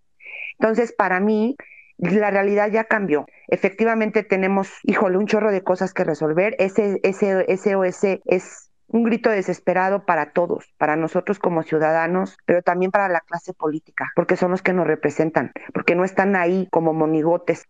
Entonces, 0.58 0.92
para 0.92 1.20
mí, 1.20 1.56
la 1.98 2.30
realidad 2.30 2.70
ya 2.70 2.84
cambió. 2.84 3.26
Efectivamente 3.48 4.22
tenemos, 4.22 4.70
híjole, 4.84 5.18
un 5.18 5.26
chorro 5.26 5.50
de 5.50 5.62
cosas 5.62 5.92
que 5.92 6.04
resolver. 6.04 6.54
Ese, 6.58 7.00
ese 7.02 7.44
SOS 7.48 8.20
es 8.24 8.70
un 8.88 9.04
grito 9.04 9.30
desesperado 9.30 10.06
para 10.06 10.32
todos, 10.32 10.72
para 10.78 10.96
nosotros 10.96 11.38
como 11.38 11.62
ciudadanos, 11.62 12.38
pero 12.46 12.62
también 12.62 12.90
para 12.90 13.08
la 13.08 13.20
clase 13.20 13.52
política, 13.52 14.10
porque 14.16 14.36
son 14.36 14.50
los 14.50 14.62
que 14.62 14.72
nos 14.72 14.86
representan, 14.86 15.52
porque 15.74 15.94
no 15.94 16.04
están 16.04 16.36
ahí 16.36 16.68
como 16.70 16.94
monigotes, 16.94 17.66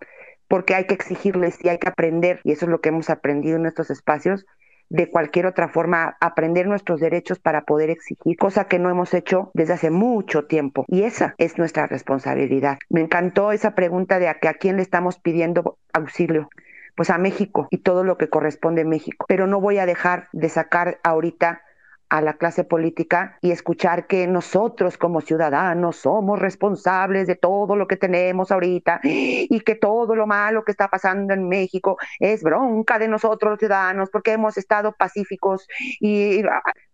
porque 0.47 0.75
hay 0.75 0.87
que 0.87 0.95
exigirles 0.95 1.63
y 1.65 1.71
hay 1.71 1.79
que 1.79 1.89
aprender, 1.89 2.41
y 2.45 2.53
eso 2.53 2.67
es 2.67 2.71
lo 2.71 2.81
que 2.81 2.91
hemos 2.91 3.11
aprendido 3.11 3.57
en 3.57 3.67
estos 3.67 3.91
espacios, 3.91 4.47
de 4.91 5.11
cualquier 5.11 5.47
otra 5.47 5.69
forma, 5.69 6.17
aprender 6.21 6.67
nuestros 6.67 7.01
derechos 7.01 7.39
para 7.39 7.63
poder 7.63 7.91
exigir, 7.91 8.37
cosa 8.37 8.65
que 8.65 8.79
no 8.79 8.91
hemos 8.91 9.15
hecho 9.15 9.51
desde 9.55 9.75
hace 9.75 9.91
mucho 9.91 10.47
tiempo. 10.47 10.85
Y 10.89 11.03
esa 11.03 11.35
es 11.39 11.59
nuestra 11.59 11.87
responsabilidad. 11.87 12.79
Me 12.89 13.01
encantó 13.01 13.53
esa 13.53 13.75
pregunta 13.75 14.19
de 14.19 14.29
a, 14.29 14.35
quién 14.35 14.77
le 14.77 14.83
estamos 14.83 15.19
pidiendo 15.19 15.79
auxilio 15.93 16.49
pues 16.97 17.11
a 17.11 17.19
México 17.19 17.69
y 17.71 17.79
todo 17.79 18.03
lo 18.03 18.19
que 18.19 18.29
corresponde 18.29 18.83
a 18.83 18.85
México. 18.85 19.25
Pero 19.29 19.47
no 19.47 19.61
voy 19.61 19.79
a 19.79 19.87
dejar 19.87 20.29
de 20.33 20.49
sacar 20.49 20.99
ahorita 21.05 21.63
a 22.09 22.21
la 22.21 22.35
clase 22.35 22.65
política 22.65 23.39
y 23.43 23.51
escuchar 23.51 24.07
que 24.07 24.27
nosotros 24.27 24.97
como 24.97 25.21
ciudadanos 25.21 25.97
somos 25.97 26.39
responsables 26.39 27.27
de 27.27 27.37
todo 27.37 27.77
lo 27.77 27.87
que 27.87 27.97
tenemos 27.97 28.51
ahorita 28.51 29.01
y 29.03 29.61
que 29.61 29.75
todo 29.75 30.15
lo 30.15 30.27
malo 30.27 30.65
que 30.65 30.73
está 30.73 30.89
pasando 30.89 31.35
en 31.35 31.49
México 31.49 31.99
es 32.19 32.43
bronca 32.43 32.99
de 32.99 33.09
nosotros 33.09 33.51
los 33.51 33.59
ciudadanos 33.59 34.11
porque 34.11 34.33
hemos 34.33 34.57
estado 34.57 34.93
pacíficos 34.93 35.67
y 36.01 36.43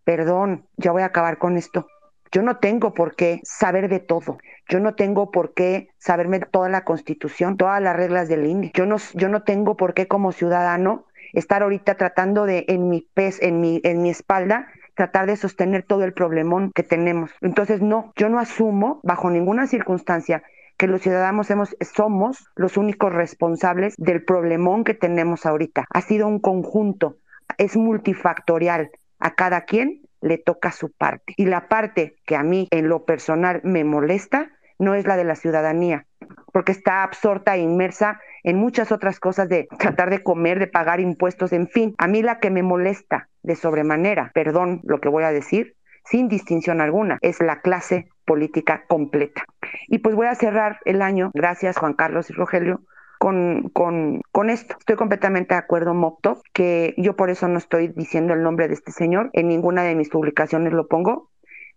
perdón, 0.04 0.66
ya 0.76 0.92
voy 0.92 1.02
a 1.02 1.06
acabar 1.06 1.38
con 1.38 1.56
esto. 1.56 1.86
Yo 2.32 2.42
no 2.42 2.56
tengo 2.56 2.94
por 2.94 3.14
qué 3.14 3.40
saber 3.44 3.88
de 3.88 4.00
todo. 4.00 4.38
Yo 4.68 4.80
no 4.80 4.96
tengo 4.96 5.30
por 5.30 5.54
qué 5.54 5.90
saberme 5.98 6.40
toda 6.40 6.68
la 6.68 6.84
constitución, 6.84 7.56
todas 7.56 7.80
las 7.80 7.94
reglas 7.94 8.28
del 8.28 8.44
INE. 8.44 8.72
Yo 8.74 8.86
no, 8.86 8.96
yo 9.14 9.28
no 9.28 9.44
tengo 9.44 9.76
por 9.76 9.94
qué 9.94 10.08
como 10.08 10.32
ciudadano 10.32 11.06
estar 11.32 11.62
ahorita 11.62 11.96
tratando 11.96 12.44
de 12.44 12.64
en 12.68 12.88
mi 12.88 13.02
pez, 13.14 13.40
en 13.40 13.60
mi, 13.60 13.80
en 13.84 14.02
mi 14.02 14.10
espalda, 14.10 14.66
tratar 14.94 15.26
de 15.26 15.36
sostener 15.36 15.82
todo 15.82 16.04
el 16.04 16.12
problemón 16.12 16.72
que 16.74 16.82
tenemos. 16.82 17.30
Entonces, 17.40 17.82
no, 17.82 18.12
yo 18.16 18.28
no 18.28 18.38
asumo 18.38 19.00
bajo 19.02 19.30
ninguna 19.30 19.66
circunstancia 19.66 20.42
que 20.76 20.86
los 20.86 21.02
ciudadanos 21.02 21.50
hemos, 21.50 21.76
somos 21.80 22.50
los 22.56 22.76
únicos 22.76 23.12
responsables 23.12 23.94
del 23.96 24.24
problemón 24.24 24.84
que 24.84 24.94
tenemos 24.94 25.46
ahorita. 25.46 25.86
Ha 25.90 26.00
sido 26.00 26.26
un 26.26 26.40
conjunto, 26.40 27.18
es 27.58 27.76
multifactorial. 27.76 28.90
A 29.20 29.34
cada 29.34 29.62
quien 29.62 30.02
le 30.20 30.38
toca 30.38 30.70
su 30.72 30.90
parte. 30.90 31.34
Y 31.36 31.46
la 31.46 31.68
parte 31.68 32.16
que 32.26 32.36
a 32.36 32.42
mí 32.42 32.66
en 32.70 32.88
lo 32.88 33.04
personal 33.04 33.60
me 33.62 33.84
molesta 33.84 34.50
no 34.78 34.94
es 34.94 35.06
la 35.06 35.16
de 35.16 35.24
la 35.24 35.36
ciudadanía, 35.36 36.06
porque 36.52 36.72
está 36.72 37.02
absorta 37.02 37.56
e 37.56 37.60
inmersa 37.60 38.20
en 38.42 38.56
muchas 38.56 38.92
otras 38.92 39.20
cosas 39.20 39.48
de 39.48 39.68
tratar 39.78 40.10
de 40.10 40.22
comer, 40.22 40.58
de 40.58 40.66
pagar 40.66 41.00
impuestos, 41.00 41.52
en 41.52 41.68
fin. 41.68 41.94
A 41.98 42.06
mí 42.06 42.22
la 42.22 42.38
que 42.38 42.50
me 42.50 42.62
molesta 42.62 43.28
de 43.42 43.56
sobremanera, 43.56 44.30
perdón 44.34 44.80
lo 44.84 45.00
que 45.00 45.08
voy 45.08 45.24
a 45.24 45.32
decir, 45.32 45.76
sin 46.04 46.28
distinción 46.28 46.80
alguna, 46.80 47.18
es 47.22 47.40
la 47.40 47.60
clase 47.60 48.08
política 48.26 48.84
completa. 48.86 49.44
Y 49.88 49.98
pues 49.98 50.14
voy 50.14 50.26
a 50.26 50.34
cerrar 50.34 50.80
el 50.84 51.02
año, 51.02 51.30
gracias 51.34 51.78
Juan 51.78 51.94
Carlos 51.94 52.30
y 52.30 52.34
Rogelio, 52.34 52.82
con, 53.18 53.70
con, 53.70 54.20
con, 54.32 54.50
esto. 54.50 54.76
Estoy 54.78 54.96
completamente 54.96 55.54
de 55.54 55.58
acuerdo, 55.58 55.94
Mocto, 55.94 56.42
que 56.52 56.94
yo 56.98 57.16
por 57.16 57.30
eso 57.30 57.48
no 57.48 57.58
estoy 57.58 57.88
diciendo 57.88 58.34
el 58.34 58.42
nombre 58.42 58.68
de 58.68 58.74
este 58.74 58.92
señor, 58.92 59.30
en 59.32 59.48
ninguna 59.48 59.82
de 59.82 59.94
mis 59.94 60.10
publicaciones 60.10 60.72
lo 60.74 60.88
pongo, 60.88 61.30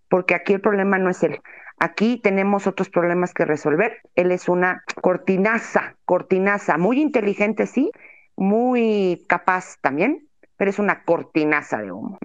porque 0.10 0.36
aquí 0.36 0.54
el 0.54 0.62
problema 0.62 0.98
no 0.98 1.10
es 1.10 1.24
él. 1.24 1.40
Aquí 1.80 2.20
tenemos 2.22 2.66
otros 2.66 2.90
problemas 2.90 3.34
que 3.34 3.46
resolver. 3.46 4.02
Él 4.16 4.32
es 4.32 4.50
una 4.50 4.84
cortinaza, 5.02 5.96
cortinaza, 6.06 6.78
muy 6.78 7.00
inteligente, 7.00 7.68
sí, 7.68 7.92
muy 8.36 9.24
capaz 9.28 9.78
también, 9.82 10.28
pero 10.58 10.72
es 10.72 10.80
una 10.80 11.04
cortinaza 11.04 11.78
de 11.78 11.92
humo, 11.92 12.18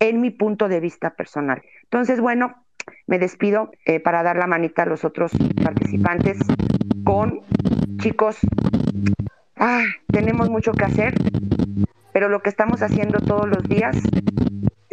en 0.00 0.20
mi 0.20 0.30
punto 0.30 0.68
de 0.68 0.80
vista 0.80 1.10
personal. 1.10 1.62
Entonces, 1.84 2.20
bueno, 2.20 2.64
me 3.06 3.18
despido 3.18 3.70
eh, 3.84 4.00
para 4.00 4.22
dar 4.24 4.36
la 4.36 4.48
manita 4.48 4.82
a 4.82 4.86
los 4.86 5.04
otros 5.04 5.32
participantes 5.62 6.38
con 7.04 7.40
chicos. 7.98 8.38
Ah, 9.56 9.84
tenemos 10.08 10.50
mucho 10.50 10.72
que 10.72 10.84
hacer, 10.84 11.14
pero 12.12 12.28
lo 12.28 12.42
que 12.42 12.50
estamos 12.50 12.82
haciendo 12.82 13.20
todos 13.20 13.48
los 13.48 13.62
días 13.68 13.96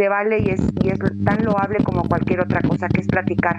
se 0.01 0.09
vale 0.09 0.39
y 0.39 0.49
es, 0.49 0.59
y 0.83 0.89
es 0.89 0.97
tan 1.23 1.45
loable 1.45 1.77
como 1.83 2.01
cualquier 2.09 2.41
otra 2.41 2.59
cosa 2.61 2.87
que 2.87 3.01
es 3.01 3.07
platicar. 3.07 3.55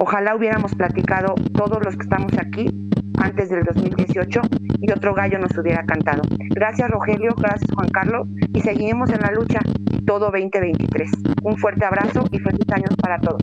Ojalá 0.00 0.36
hubiéramos 0.36 0.74
platicado 0.74 1.34
todos 1.54 1.82
los 1.82 1.96
que 1.96 2.02
estamos 2.02 2.30
aquí 2.36 2.68
antes 3.16 3.48
del 3.48 3.64
2018 3.64 4.40
y 4.82 4.92
otro 4.92 5.14
gallo 5.14 5.38
nos 5.38 5.56
hubiera 5.56 5.82
cantado. 5.86 6.20
Gracias 6.50 6.90
Rogelio, 6.90 7.34
gracias 7.38 7.70
Juan 7.74 7.88
Carlos 7.88 8.28
y 8.52 8.60
seguimos 8.60 9.08
en 9.12 9.20
la 9.20 9.30
lucha 9.32 9.60
todo 10.06 10.30
2023. 10.30 11.10
Un 11.42 11.56
fuerte 11.56 11.86
abrazo 11.86 12.22
y 12.30 12.38
feliz 12.38 12.68
años 12.70 12.94
para 13.00 13.18
todos. 13.20 13.40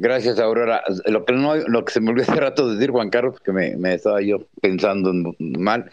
Gracias 0.00 0.40
Aurora. 0.40 0.82
Lo 1.04 1.24
que, 1.24 1.32
no, 1.32 1.54
lo 1.54 1.84
que 1.84 1.92
se 1.92 2.00
me 2.00 2.10
olvidó 2.10 2.24
hace 2.28 2.40
rato 2.40 2.74
decir 2.74 2.90
Juan 2.90 3.08
Carlos, 3.08 3.38
que 3.38 3.52
me, 3.52 3.76
me 3.76 3.94
estaba 3.94 4.20
yo 4.20 4.38
pensando 4.60 5.12
mal, 5.38 5.92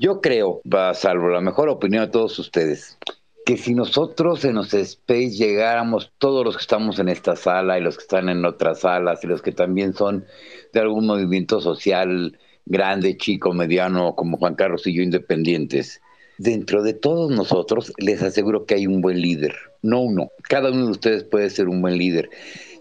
yo 0.00 0.22
creo, 0.22 0.62
salvo 0.94 1.28
la 1.28 1.42
mejor 1.42 1.68
opinión 1.68 2.06
de 2.06 2.10
todos 2.10 2.38
ustedes, 2.38 2.98
que 3.44 3.56
si 3.58 3.74
nosotros 3.74 4.44
en 4.44 4.54
los 4.54 4.72
space 4.72 5.30
llegáramos, 5.30 6.12
todos 6.18 6.44
los 6.44 6.56
que 6.56 6.62
estamos 6.62 6.98
en 6.98 7.08
esta 7.08 7.36
sala 7.36 7.78
y 7.78 7.82
los 7.82 7.96
que 7.96 8.02
están 8.02 8.28
en 8.28 8.44
otras 8.44 8.80
salas 8.80 9.22
y 9.22 9.26
los 9.26 9.42
que 9.42 9.52
también 9.52 9.92
son 9.92 10.24
de 10.72 10.80
algún 10.80 11.06
movimiento 11.06 11.60
social 11.60 12.38
grande, 12.64 13.16
chico, 13.18 13.52
mediano, 13.52 14.14
como 14.14 14.38
Juan 14.38 14.54
Carlos 14.54 14.86
y 14.86 14.94
yo, 14.94 15.02
independientes, 15.02 16.00
dentro 16.38 16.82
de 16.82 16.94
todos 16.94 17.30
nosotros 17.30 17.92
les 17.98 18.22
aseguro 18.22 18.64
que 18.64 18.74
hay 18.74 18.86
un 18.86 19.02
buen 19.02 19.20
líder, 19.20 19.54
no 19.82 20.00
uno, 20.00 20.30
cada 20.48 20.70
uno 20.70 20.86
de 20.86 20.92
ustedes 20.92 21.24
puede 21.24 21.50
ser 21.50 21.68
un 21.68 21.82
buen 21.82 21.98
líder. 21.98 22.30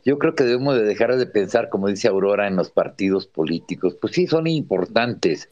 Yo 0.05 0.17
creo 0.17 0.35
que 0.35 0.43
debemos 0.43 0.75
de 0.75 0.83
dejar 0.83 1.15
de 1.15 1.25
pensar, 1.25 1.69
como 1.69 1.87
dice 1.87 2.09
Aurora, 2.09 2.47
en 2.47 2.57
los 2.57 2.71
partidos 2.71 3.25
políticos. 3.25 3.95
Pues 4.01 4.13
sí, 4.13 4.27
son 4.27 4.47
importantes, 4.47 5.49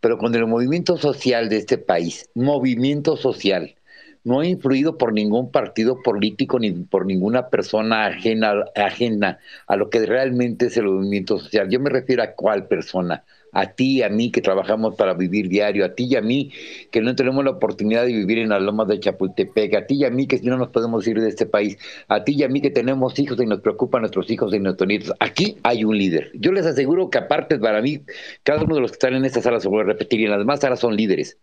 pero 0.00 0.18
con 0.18 0.34
el 0.34 0.46
movimiento 0.48 0.96
social 0.96 1.48
de 1.48 1.58
este 1.58 1.78
país, 1.78 2.28
movimiento 2.34 3.16
social, 3.16 3.76
no 4.24 4.40
ha 4.40 4.46
influido 4.46 4.98
por 4.98 5.12
ningún 5.12 5.50
partido 5.50 6.02
político 6.02 6.58
ni 6.58 6.70
por 6.70 7.06
ninguna 7.06 7.48
persona 7.48 8.06
ajena, 8.06 8.64
ajena 8.74 9.38
a 9.66 9.76
lo 9.76 9.90
que 9.90 10.04
realmente 10.06 10.66
es 10.66 10.76
el 10.76 10.86
movimiento 10.86 11.38
social. 11.38 11.68
Yo 11.70 11.80
me 11.80 11.90
refiero 11.90 12.22
a 12.22 12.32
cuál 12.32 12.66
persona, 12.66 13.24
a 13.52 13.72
ti, 13.72 14.02
a 14.02 14.08
mí 14.08 14.30
que 14.30 14.40
trabajamos 14.40 14.94
para 14.94 15.14
vivir 15.14 15.48
diario, 15.48 15.84
a 15.84 15.94
ti 15.94 16.06
y 16.10 16.16
a 16.16 16.22
mí 16.22 16.50
que 16.90 17.00
no 17.00 17.14
tenemos 17.14 17.44
la 17.44 17.50
oportunidad 17.50 18.06
de 18.06 18.12
vivir 18.12 18.38
en 18.38 18.48
las 18.48 18.62
lomas 18.62 18.88
de 18.88 18.98
Chapultepec, 18.98 19.74
a 19.74 19.86
ti 19.86 19.96
y 19.96 20.04
a 20.04 20.10
mí 20.10 20.26
que 20.26 20.38
si 20.38 20.46
no 20.46 20.56
nos 20.56 20.68
podemos 20.68 21.06
ir 21.06 21.20
de 21.20 21.28
este 21.28 21.46
país, 21.46 21.76
a 22.08 22.24
ti 22.24 22.34
y 22.36 22.42
a 22.44 22.48
mí 22.48 22.60
que 22.60 22.70
tenemos 22.70 23.18
hijos 23.18 23.38
y 23.40 23.46
nos 23.46 23.60
preocupan 23.60 24.02
nuestros 24.02 24.30
hijos 24.30 24.54
y 24.54 24.58
nuestros 24.58 24.88
nietos. 24.88 25.12
Aquí 25.20 25.58
hay 25.62 25.84
un 25.84 25.98
líder. 25.98 26.30
Yo 26.34 26.52
les 26.52 26.64
aseguro 26.64 27.10
que 27.10 27.18
aparte 27.18 27.58
para 27.58 27.82
mí, 27.82 28.02
cada 28.42 28.62
uno 28.62 28.76
de 28.76 28.80
los 28.80 28.92
que 28.92 28.96
están 28.96 29.14
en 29.14 29.24
esta 29.24 29.42
sala 29.42 29.60
se 29.60 29.68
vuelve 29.68 29.90
a 29.90 29.94
repetir 29.94 30.20
y 30.20 30.24
en 30.24 30.30
las 30.30 30.38
demás 30.38 30.60
salas 30.60 30.80
son 30.80 30.96
líderes. 30.96 31.38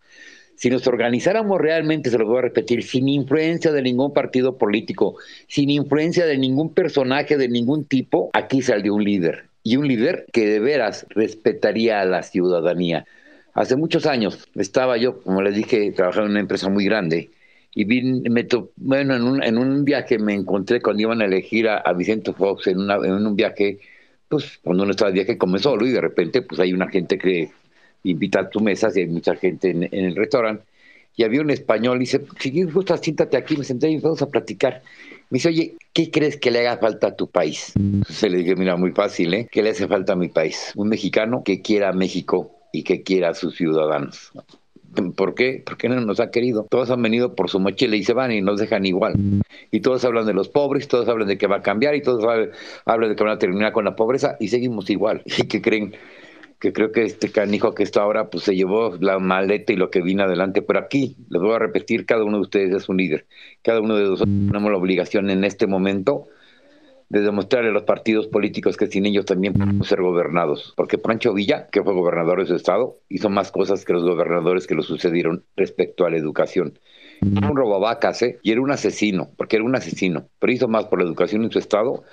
Si 0.60 0.68
nos 0.68 0.86
organizáramos 0.86 1.58
realmente, 1.58 2.10
se 2.10 2.18
lo 2.18 2.26
voy 2.26 2.40
a 2.40 2.42
repetir, 2.42 2.82
sin 2.82 3.08
influencia 3.08 3.72
de 3.72 3.80
ningún 3.80 4.12
partido 4.12 4.58
político, 4.58 5.16
sin 5.48 5.70
influencia 5.70 6.26
de 6.26 6.36
ningún 6.36 6.74
personaje 6.74 7.38
de 7.38 7.48
ningún 7.48 7.86
tipo, 7.86 8.28
aquí 8.34 8.60
saldría 8.60 8.92
un 8.92 9.02
líder. 9.02 9.44
Y 9.62 9.76
un 9.76 9.88
líder 9.88 10.26
que 10.34 10.46
de 10.46 10.60
veras 10.60 11.06
respetaría 11.08 12.02
a 12.02 12.04
la 12.04 12.22
ciudadanía. 12.22 13.06
Hace 13.54 13.76
muchos 13.76 14.04
años 14.04 14.48
estaba 14.54 14.98
yo, 14.98 15.22
como 15.22 15.40
les 15.40 15.54
dije, 15.54 15.92
trabajando 15.92 16.26
en 16.26 16.32
una 16.32 16.40
empresa 16.40 16.68
muy 16.68 16.84
grande 16.84 17.30
y 17.74 17.84
vi, 17.84 18.02
me 18.02 18.46
bueno, 18.76 19.16
en 19.16 19.22
un, 19.22 19.42
en 19.42 19.56
un 19.56 19.82
viaje 19.86 20.18
me 20.18 20.34
encontré 20.34 20.82
cuando 20.82 21.00
iban 21.00 21.22
a 21.22 21.24
elegir 21.24 21.70
a, 21.70 21.90
Vicente 21.94 22.34
Fox 22.34 22.66
en, 22.66 22.80
una, 22.80 22.98
un 22.98 23.34
viaje, 23.34 23.78
pues 24.28 24.58
cuando 24.62 24.82
uno 24.82 24.90
estaba 24.90 25.10
de 25.10 25.14
viaje 25.14 25.38
come 25.38 25.58
solo 25.58 25.86
y 25.86 25.90
de 25.92 26.02
repente 26.02 26.42
pues 26.42 26.60
hay 26.60 26.74
una 26.74 26.90
gente 26.90 27.16
que 27.16 27.50
invita 28.04 28.40
a 28.40 28.50
tu 28.50 28.60
mesa, 28.60 28.88
y 28.94 29.00
hay 29.00 29.06
mucha 29.06 29.36
gente 29.36 29.70
en, 29.70 29.88
el 29.92 30.16
restaurante, 30.16 30.64
y 31.16 31.24
había 31.24 31.40
un 31.40 31.50
español, 31.50 31.96
y 31.96 32.00
dice, 32.00 32.22
si 32.38 32.62
gusta, 32.64 32.96
siéntate 32.96 33.36
aquí, 33.36 33.56
me 33.56 33.64
senté 33.64 33.90
y 33.90 33.98
vamos 33.98 34.22
a 34.22 34.28
platicar. 34.28 34.82
Me 35.30 35.36
dice, 35.36 35.48
oye, 35.48 35.76
¿qué 35.92 36.10
crees 36.10 36.36
que 36.36 36.50
le 36.50 36.60
haga 36.60 36.78
falta 36.78 37.08
a 37.08 37.16
tu 37.16 37.28
país? 37.28 37.72
Se 38.08 38.28
le 38.28 38.38
dije, 38.38 38.56
mira, 38.56 38.76
muy 38.76 38.92
fácil, 38.92 39.32
¿eh? 39.34 39.48
¿Qué 39.50 39.62
le 39.62 39.70
hace 39.70 39.86
falta 39.86 40.14
a 40.14 40.16
mi 40.16 40.28
país? 40.28 40.72
Un 40.76 40.88
mexicano 40.88 41.42
que 41.44 41.62
quiera 41.62 41.90
a 41.90 41.92
México 41.92 42.52
y 42.72 42.82
que 42.82 43.02
quiera 43.02 43.30
a 43.30 43.34
sus 43.34 43.56
ciudadanos. 43.56 44.32
¿Por 45.14 45.34
qué? 45.34 45.62
Porque 45.64 45.88
no 45.88 46.00
nos 46.00 46.18
ha 46.18 46.30
querido. 46.30 46.66
Todos 46.68 46.90
han 46.90 47.00
venido 47.00 47.34
por 47.34 47.48
su 47.48 47.60
mochila 47.60 47.94
y 47.94 48.02
se 48.02 48.12
van 48.12 48.32
y 48.32 48.40
nos 48.40 48.58
dejan 48.58 48.84
igual. 48.86 49.14
Y 49.70 49.80
todos 49.80 50.04
hablan 50.04 50.26
de 50.26 50.34
los 50.34 50.48
pobres, 50.48 50.88
todos 50.88 51.08
hablan 51.08 51.28
de 51.28 51.38
que 51.38 51.46
va 51.46 51.56
a 51.56 51.62
cambiar 51.62 51.94
y 51.94 52.02
todos 52.02 52.24
hablan 52.84 53.08
de 53.08 53.16
que 53.16 53.22
van 53.22 53.32
a 53.32 53.38
terminar 53.38 53.72
con 53.72 53.84
la 53.84 53.94
pobreza 53.94 54.36
y 54.40 54.48
seguimos 54.48 54.90
igual. 54.90 55.22
¿Y 55.38 55.46
qué 55.46 55.62
creen? 55.62 55.94
Que 56.60 56.72
creo 56.74 56.92
que 56.92 57.04
este 57.04 57.30
canijo 57.32 57.72
que 57.72 57.82
está 57.82 58.02
ahora, 58.02 58.28
pues 58.28 58.44
se 58.44 58.54
llevó 58.54 58.94
la 59.00 59.18
maleta 59.18 59.72
y 59.72 59.76
lo 59.76 59.90
que 59.90 60.02
vino 60.02 60.24
adelante. 60.24 60.60
Pero 60.60 60.78
aquí, 60.78 61.16
les 61.30 61.40
voy 61.40 61.54
a 61.54 61.58
repetir, 61.58 62.04
cada 62.04 62.22
uno 62.22 62.36
de 62.36 62.42
ustedes 62.42 62.74
es 62.74 62.88
un 62.88 62.98
líder. 62.98 63.26
Cada 63.62 63.80
uno 63.80 63.96
de 63.96 64.02
nosotros 64.02 64.28
tenemos 64.28 64.70
la 64.70 64.76
obligación 64.76 65.30
en 65.30 65.44
este 65.44 65.66
momento 65.66 66.26
de 67.08 67.22
demostrarle 67.22 67.70
a 67.70 67.72
los 67.72 67.82
partidos 67.82 68.28
políticos 68.28 68.76
que 68.76 68.86
sin 68.86 69.04
ellos 69.04 69.24
también 69.24 69.54
podemos 69.54 69.88
ser 69.88 70.02
gobernados. 70.02 70.74
Porque 70.76 70.98
Pancho 70.98 71.32
Villa, 71.32 71.68
que 71.72 71.82
fue 71.82 71.94
gobernador 71.94 72.40
de 72.40 72.46
su 72.46 72.54
estado, 72.54 72.98
hizo 73.08 73.30
más 73.30 73.50
cosas 73.50 73.84
que 73.84 73.94
los 73.94 74.04
gobernadores 74.04 74.66
que 74.66 74.74
lo 74.74 74.82
sucedieron 74.82 75.44
respecto 75.56 76.04
a 76.04 76.10
la 76.10 76.18
educación. 76.18 76.78
Era 77.22 77.50
un 77.50 77.56
robavacas, 77.56 78.22
¿eh? 78.22 78.38
Y 78.42 78.52
era 78.52 78.62
un 78.62 78.70
asesino, 78.70 79.30
porque 79.36 79.56
era 79.56 79.64
un 79.64 79.74
asesino, 79.74 80.28
pero 80.38 80.52
hizo 80.52 80.68
más 80.68 80.86
por 80.86 81.00
la 81.00 81.06
educación 81.06 81.44
en 81.44 81.50
su 81.50 81.58
estado 81.58 82.04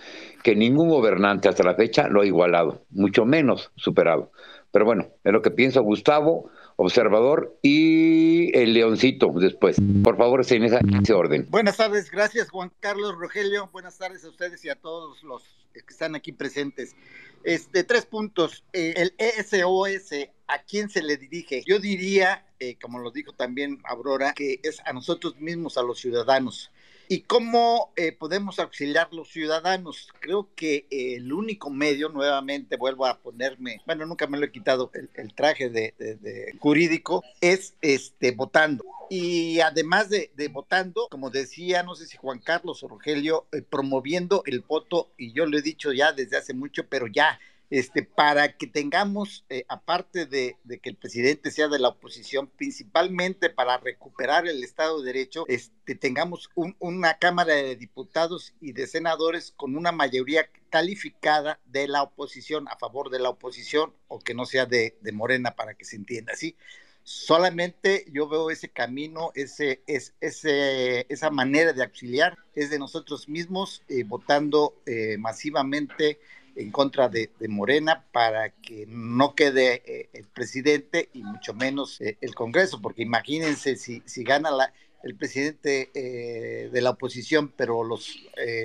que 0.44 0.56
ningún 0.56 0.90
gobernante 0.90 1.50
hasta 1.50 1.64
la 1.64 1.76
fecha 1.76 2.08
lo 2.08 2.22
ha 2.22 2.26
igualado, 2.26 2.86
mucho 2.90 3.26
menos 3.26 3.72
superado. 3.76 4.32
Pero 4.72 4.86
bueno, 4.86 5.08
es 5.24 5.32
lo 5.32 5.42
que 5.42 5.52
pienso 5.52 5.82
Gustavo, 5.82 6.50
observador 6.76 7.58
y 7.62 8.56
el 8.58 8.74
leoncito 8.74 9.32
después. 9.36 9.78
Por 10.04 10.18
favor, 10.18 10.46
en, 10.50 10.64
ese 10.64 11.14
orden. 11.14 11.48
Buenas 11.50 11.78
tardes, 11.78 12.12
gracias 12.12 12.50
Juan 12.50 12.72
Carlos 12.80 13.16
Rogelio. 13.18 13.70
Buenas 13.72 13.98
tardes 13.98 14.24
a 14.26 14.30
ustedes 14.30 14.64
y 14.66 14.70
a 14.70 14.76
todos 14.76 15.24
los 15.24 15.44
que 15.74 15.94
están 15.94 16.16
aquí 16.16 16.32
presentes. 16.32 16.96
Este, 17.44 17.84
tres 17.84 18.06
puntos. 18.06 18.64
Eh, 18.74 18.94
el 18.98 19.14
ESOS, 19.18 20.28
¿a 20.48 20.62
quién 20.64 20.90
se 20.90 21.02
le 21.02 21.18
dirige? 21.18 21.64
Yo 21.66 21.80
diría, 21.80 22.46
eh, 22.60 22.78
como 22.82 23.00
lo 23.00 23.12
dijo 23.12 23.32
también 23.32 23.80
Aurora, 23.84 24.34
que 24.34 24.60
es 24.64 24.80
a 24.86 24.94
nosotros 24.94 25.38
mismos, 25.40 25.78
a 25.78 25.84
los 25.84 26.00
ciudadanos. 26.00 26.72
¿Y 27.10 27.22
cómo 27.22 27.94
eh, 27.96 28.12
podemos 28.12 28.60
auxiliar 28.60 29.14
los 29.14 29.30
ciudadanos? 29.30 30.10
Creo 30.20 30.50
que 30.56 30.88
el 30.90 31.32
único 31.32 31.70
medio, 31.70 32.10
nuevamente 32.10 32.76
vuelvo 32.76 33.06
a 33.06 33.20
ponerme, 33.20 33.82
bueno, 33.86 34.06
nunca 34.06 34.28
me 34.28 34.38
lo 34.38 34.46
he 34.46 34.52
quitado 34.52 34.92
el, 34.94 35.34
traje 35.34 35.70
de, 35.70 36.54
jurídico, 36.60 37.24
es 37.40 37.76
este 37.82 38.32
votando. 38.32 38.84
Y 39.10 39.62
además 39.62 40.10
de, 40.10 40.30
votando, 40.52 41.08
como 41.10 41.30
decía, 41.30 41.82
no 41.82 41.96
sé 41.96 42.08
si 42.08 42.18
Juan 42.18 42.40
Carlos 42.40 42.84
o 42.84 42.90
Rogelio, 42.90 43.48
eh, 43.54 43.62
promoviendo 43.62 44.44
el 44.46 44.60
voto, 44.60 45.10
y 45.18 45.32
yo 45.32 45.46
lo 45.46 45.58
he 45.58 45.62
dicho 45.62 45.94
ya 45.94 46.12
desde 46.12 46.36
hace 46.36 46.54
mucho, 46.54 46.88
pero 46.90 47.08
ya 47.08 47.40
este, 47.70 48.04
para 48.04 48.56
que 48.56 48.66
tengamos, 48.66 49.46
eh, 49.50 49.66
aparte 49.68 50.26
de, 50.26 50.58
que 50.82 50.90
el 50.90 50.96
presidente 50.96 51.52
sea 51.52 51.68
de 51.68 51.80
la 51.80 51.90
oposición, 51.90 52.48
principalmente 52.48 53.50
para 53.50 53.78
recuperar 53.78 54.48
el 54.48 54.64
Estado 54.64 55.02
de 55.02 55.08
Derecho, 55.08 55.46
este, 55.48 55.96
tengamos 55.96 56.50
una 56.80 57.18
Cámara 57.18 57.56
de 57.56 57.76
Diputados 57.76 58.54
y 58.62 58.72
de 58.72 58.88
Senadores 58.88 59.54
con 59.56 59.76
una 59.76 59.92
mayoría 59.92 60.50
calificada 60.70 61.60
de 61.66 61.88
la 61.88 62.04
oposición, 62.04 62.68
a 62.70 62.78
favor 62.78 63.10
de 63.10 63.20
la 63.20 63.30
oposición, 63.30 63.94
o 64.08 64.20
que 64.20 64.34
no 64.34 64.46
sea 64.46 64.66
de, 64.66 64.96
Morena, 65.14 65.56
para 65.56 65.74
que 65.74 65.86
se 65.86 65.98
entienda 65.98 66.34
así. 66.34 66.56
Solamente 67.04 68.06
yo 68.12 68.28
veo 68.28 68.50
ese 68.50 68.70
camino, 68.70 69.32
ese, 69.34 69.82
es, 69.88 70.14
ese, 70.20 71.06
esa 71.10 71.30
manera 71.30 71.72
de 71.72 71.84
auxiliar, 71.84 72.38
es 72.54 72.70
de 72.70 72.80
nosotros 72.80 73.30
mismos 73.30 73.82
eh, 73.88 74.04
votando 74.04 74.82
eh, 74.86 75.18
masivamente 75.18 76.20
en 76.58 76.72
contra 76.72 77.08
de, 77.08 77.30
Morena 77.48 78.06
para 78.12 78.50
que 78.50 78.86
no 78.88 79.36
quede 79.36 79.84
eh, 79.86 80.10
el 80.14 80.26
presidente 80.28 81.10
y 81.14 81.24
mucho 81.24 81.54
menos 81.54 82.02
eh, 82.02 82.18
el 82.22 82.36
Congreso, 82.36 82.82
porque 82.82 83.04
imagínense 83.04 83.76
si, 83.76 84.02
si 84.06 84.24
gana 84.24 84.52
la, 84.52 84.74
el 85.04 85.16
presidente 85.16 85.92
eh, 85.94 86.70
de 86.72 86.82
la 86.82 86.92
oposición, 86.92 87.54
pero 87.56 87.84
los, 87.84 88.18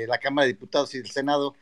la 0.08 0.18
Cámara 0.18 0.46
de 0.46 0.54
Diputados 0.54 0.94
y 0.94 0.98
el 0.98 1.10
Senado 1.10 1.54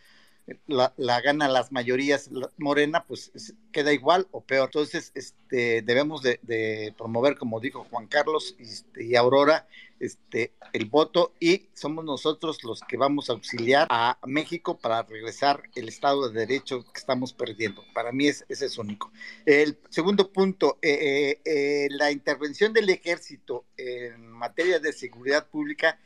la, 0.66 1.20
gana 1.20 1.48
las 1.48 1.72
mayorías 1.72 2.30
Morena, 2.58 3.04
pues 3.04 3.32
queda 3.72 3.92
igual 3.92 4.26
o 4.30 4.42
peor. 4.42 4.66
Entonces, 4.66 5.12
este, 5.14 5.82
debemos 5.82 6.22
de, 6.22 6.94
promover, 6.96 7.36
como 7.36 7.60
dijo 7.60 7.86
Juan 7.90 8.06
Carlos 8.06 8.56
este, 8.58 9.04
y 9.04 9.16
Aurora, 9.16 9.66
este, 9.98 10.54
el 10.72 10.86
voto 10.86 11.34
y 11.40 11.68
somos 11.74 12.04
nosotros 12.04 12.64
los 12.64 12.80
que 12.80 12.96
vamos 12.96 13.28
a 13.28 13.34
auxiliar 13.34 13.86
a 13.90 14.18
México 14.26 14.78
para 14.78 15.02
regresar 15.02 15.62
el 15.74 15.88
Estado 15.88 16.30
de 16.30 16.46
Derecho 16.46 16.82
que 16.92 16.98
estamos 16.98 17.32
perdiendo. 17.32 17.84
Para 17.92 18.10
mí 18.10 18.26
es, 18.26 18.44
ese 18.48 18.66
es 18.66 18.78
único. 18.78 19.12
El 19.44 19.78
segundo 19.90 20.32
punto, 20.32 20.78
eh, 20.80 20.90
eh, 20.90 21.40
eh, 21.44 21.88
la 21.90 22.10
intervención 22.10 22.72
del 22.72 22.88
ejército 22.88 23.66
en 23.76 24.26
materia 24.26 24.78
de 24.78 24.92
seguridad 24.92 25.48
pública 25.48 25.98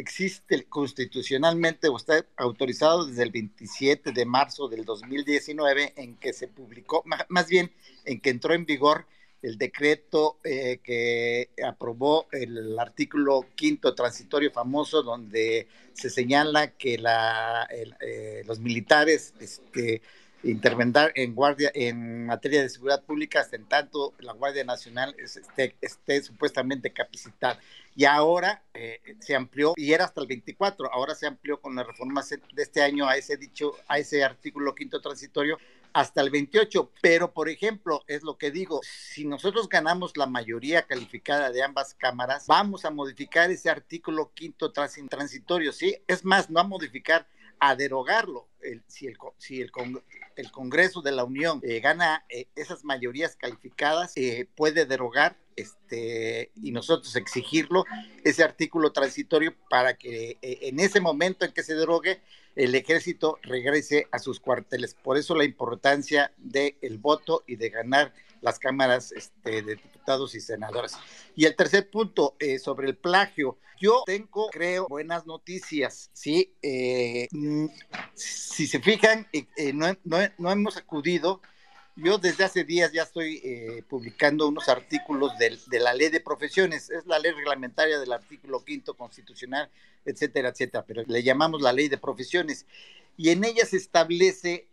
existe 0.00 0.64
constitucionalmente 0.64 1.88
o 1.88 1.96
está 1.96 2.24
autorizado 2.36 3.06
desde 3.06 3.22
el 3.22 3.30
27 3.30 4.12
de 4.12 4.24
marzo 4.24 4.68
del 4.68 4.84
2019 4.84 5.94
en 5.96 6.16
que 6.16 6.32
se 6.32 6.48
publicó, 6.48 7.04
más 7.28 7.48
bien 7.48 7.70
en 8.04 8.20
que 8.20 8.30
entró 8.30 8.54
en 8.54 8.66
vigor 8.66 9.06
el 9.42 9.56
decreto 9.56 10.38
eh, 10.44 10.80
que 10.82 11.50
aprobó 11.64 12.26
el 12.32 12.78
artículo 12.78 13.46
quinto 13.54 13.94
transitorio 13.94 14.50
famoso 14.50 15.02
donde 15.02 15.66
se 15.94 16.10
señala 16.10 16.72
que 16.72 16.98
la, 16.98 17.66
eh, 17.70 18.42
los 18.46 18.58
militares 18.60 19.32
este, 19.40 20.02
en 20.42 21.34
guardia 21.34 21.70
en 21.74 22.26
materia 22.26 22.62
de 22.62 22.68
seguridad 22.68 23.02
pública 23.02 23.40
hasta 23.40 23.56
en 23.56 23.66
tanto 23.66 24.14
la 24.20 24.32
Guardia 24.32 24.64
Nacional 24.64 25.14
esté, 25.18 25.76
esté 25.80 26.22
supuestamente 26.22 26.90
capacitada. 26.90 27.60
Y 28.00 28.06
ahora 28.06 28.64
eh, 28.72 28.98
se 29.20 29.36
amplió, 29.36 29.74
y 29.76 29.92
era 29.92 30.06
hasta 30.06 30.22
el 30.22 30.26
24, 30.26 30.90
ahora 30.90 31.14
se 31.14 31.26
amplió 31.26 31.60
con 31.60 31.76
la 31.76 31.82
reforma 31.82 32.24
de 32.54 32.62
este 32.62 32.80
año 32.80 33.06
a 33.06 33.18
ese 33.18 33.36
dicho, 33.36 33.74
a 33.88 33.98
ese 33.98 34.24
artículo 34.24 34.74
quinto 34.74 35.02
transitorio 35.02 35.58
hasta 35.92 36.22
el 36.22 36.30
28. 36.30 36.92
Pero, 37.02 37.34
por 37.34 37.50
ejemplo, 37.50 38.02
es 38.06 38.22
lo 38.22 38.38
que 38.38 38.50
digo, 38.50 38.80
si 38.82 39.26
nosotros 39.26 39.68
ganamos 39.68 40.16
la 40.16 40.24
mayoría 40.24 40.86
calificada 40.86 41.50
de 41.50 41.62
ambas 41.62 41.92
cámaras, 41.92 42.46
vamos 42.46 42.86
a 42.86 42.90
modificar 42.90 43.50
ese 43.50 43.68
artículo 43.68 44.32
quinto 44.32 44.72
transitorio, 44.72 45.70
¿sí? 45.70 45.98
Es 46.06 46.24
más, 46.24 46.48
no 46.48 46.58
a 46.58 46.64
modificar, 46.64 47.28
a 47.58 47.76
derogarlo 47.76 48.48
si, 48.86 49.06
el, 49.06 49.16
si 49.38 49.60
el, 49.60 49.70
el 50.36 50.50
Congreso 50.50 51.02
de 51.02 51.12
la 51.12 51.24
Unión 51.24 51.60
eh, 51.62 51.80
gana 51.80 52.24
eh, 52.28 52.46
esas 52.56 52.84
mayorías 52.84 53.36
calificadas, 53.36 54.12
eh, 54.16 54.46
puede 54.54 54.86
derogar 54.86 55.36
este, 55.56 56.50
y 56.62 56.72
nosotros 56.72 57.14
exigirlo, 57.16 57.84
ese 58.24 58.42
artículo 58.42 58.92
transitorio 58.92 59.54
para 59.68 59.96
que 59.96 60.38
en 60.40 60.80
ese 60.80 61.00
momento 61.00 61.44
en 61.44 61.52
que 61.52 61.62
se 61.62 61.74
derogue, 61.74 62.20
el 62.56 62.74
ejército 62.74 63.38
regrese 63.42 64.06
a 64.10 64.18
sus 64.18 64.40
cuarteles. 64.40 64.94
Por 64.94 65.18
eso 65.18 65.34
la 65.34 65.44
importancia 65.44 66.32
del 66.38 66.98
voto 66.98 67.44
y 67.46 67.56
de 67.56 67.68
ganar 67.68 68.14
las 68.40 68.58
cámaras 68.58 69.12
este, 69.12 69.62
de 69.62 69.76
diputados 69.76 70.34
y 70.34 70.40
senadores. 70.40 70.92
Y 71.34 71.44
el 71.44 71.56
tercer 71.56 71.90
punto, 71.90 72.36
eh, 72.38 72.58
sobre 72.58 72.88
el 72.88 72.96
plagio. 72.96 73.58
Yo 73.78 74.02
tengo, 74.04 74.50
creo, 74.50 74.86
buenas 74.88 75.26
noticias, 75.26 76.10
¿sí? 76.12 76.54
Eh, 76.60 77.28
mm, 77.30 77.66
si 78.14 78.66
se 78.66 78.80
fijan, 78.80 79.26
eh, 79.32 79.72
no, 79.72 79.96
no, 80.04 80.50
hemos 80.50 80.76
acudido 80.76 81.40
yo 81.96 82.18
desde 82.18 82.44
hace 82.44 82.64
días 82.64 82.92
ya 82.92 83.02
estoy 83.02 83.84
publicando 83.88 84.48
unos 84.48 84.68
artículos 84.70 85.36
de, 85.38 85.58
de, 85.66 85.80
la 85.80 85.92
ley 85.92 86.08
de 86.08 86.20
profesiones, 86.20 86.88
es 86.88 87.04
la 87.04 87.18
ley 87.18 87.32
reglamentaria 87.32 87.98
del 87.98 88.12
artículo 88.12 88.64
quinto 88.64 88.94
constitucional, 88.94 89.68
etcétera, 90.06 90.50
etcétera, 90.50 90.84
pero 90.86 91.02
le 91.06 91.22
llamamos 91.22 91.60
la 91.60 91.74
ley 91.74 91.88
de 91.88 91.98
profesiones. 91.98 92.64
Y 93.18 93.30
en 93.30 93.44
ella 93.44 93.66
se 93.66 93.76
establece 93.76 94.68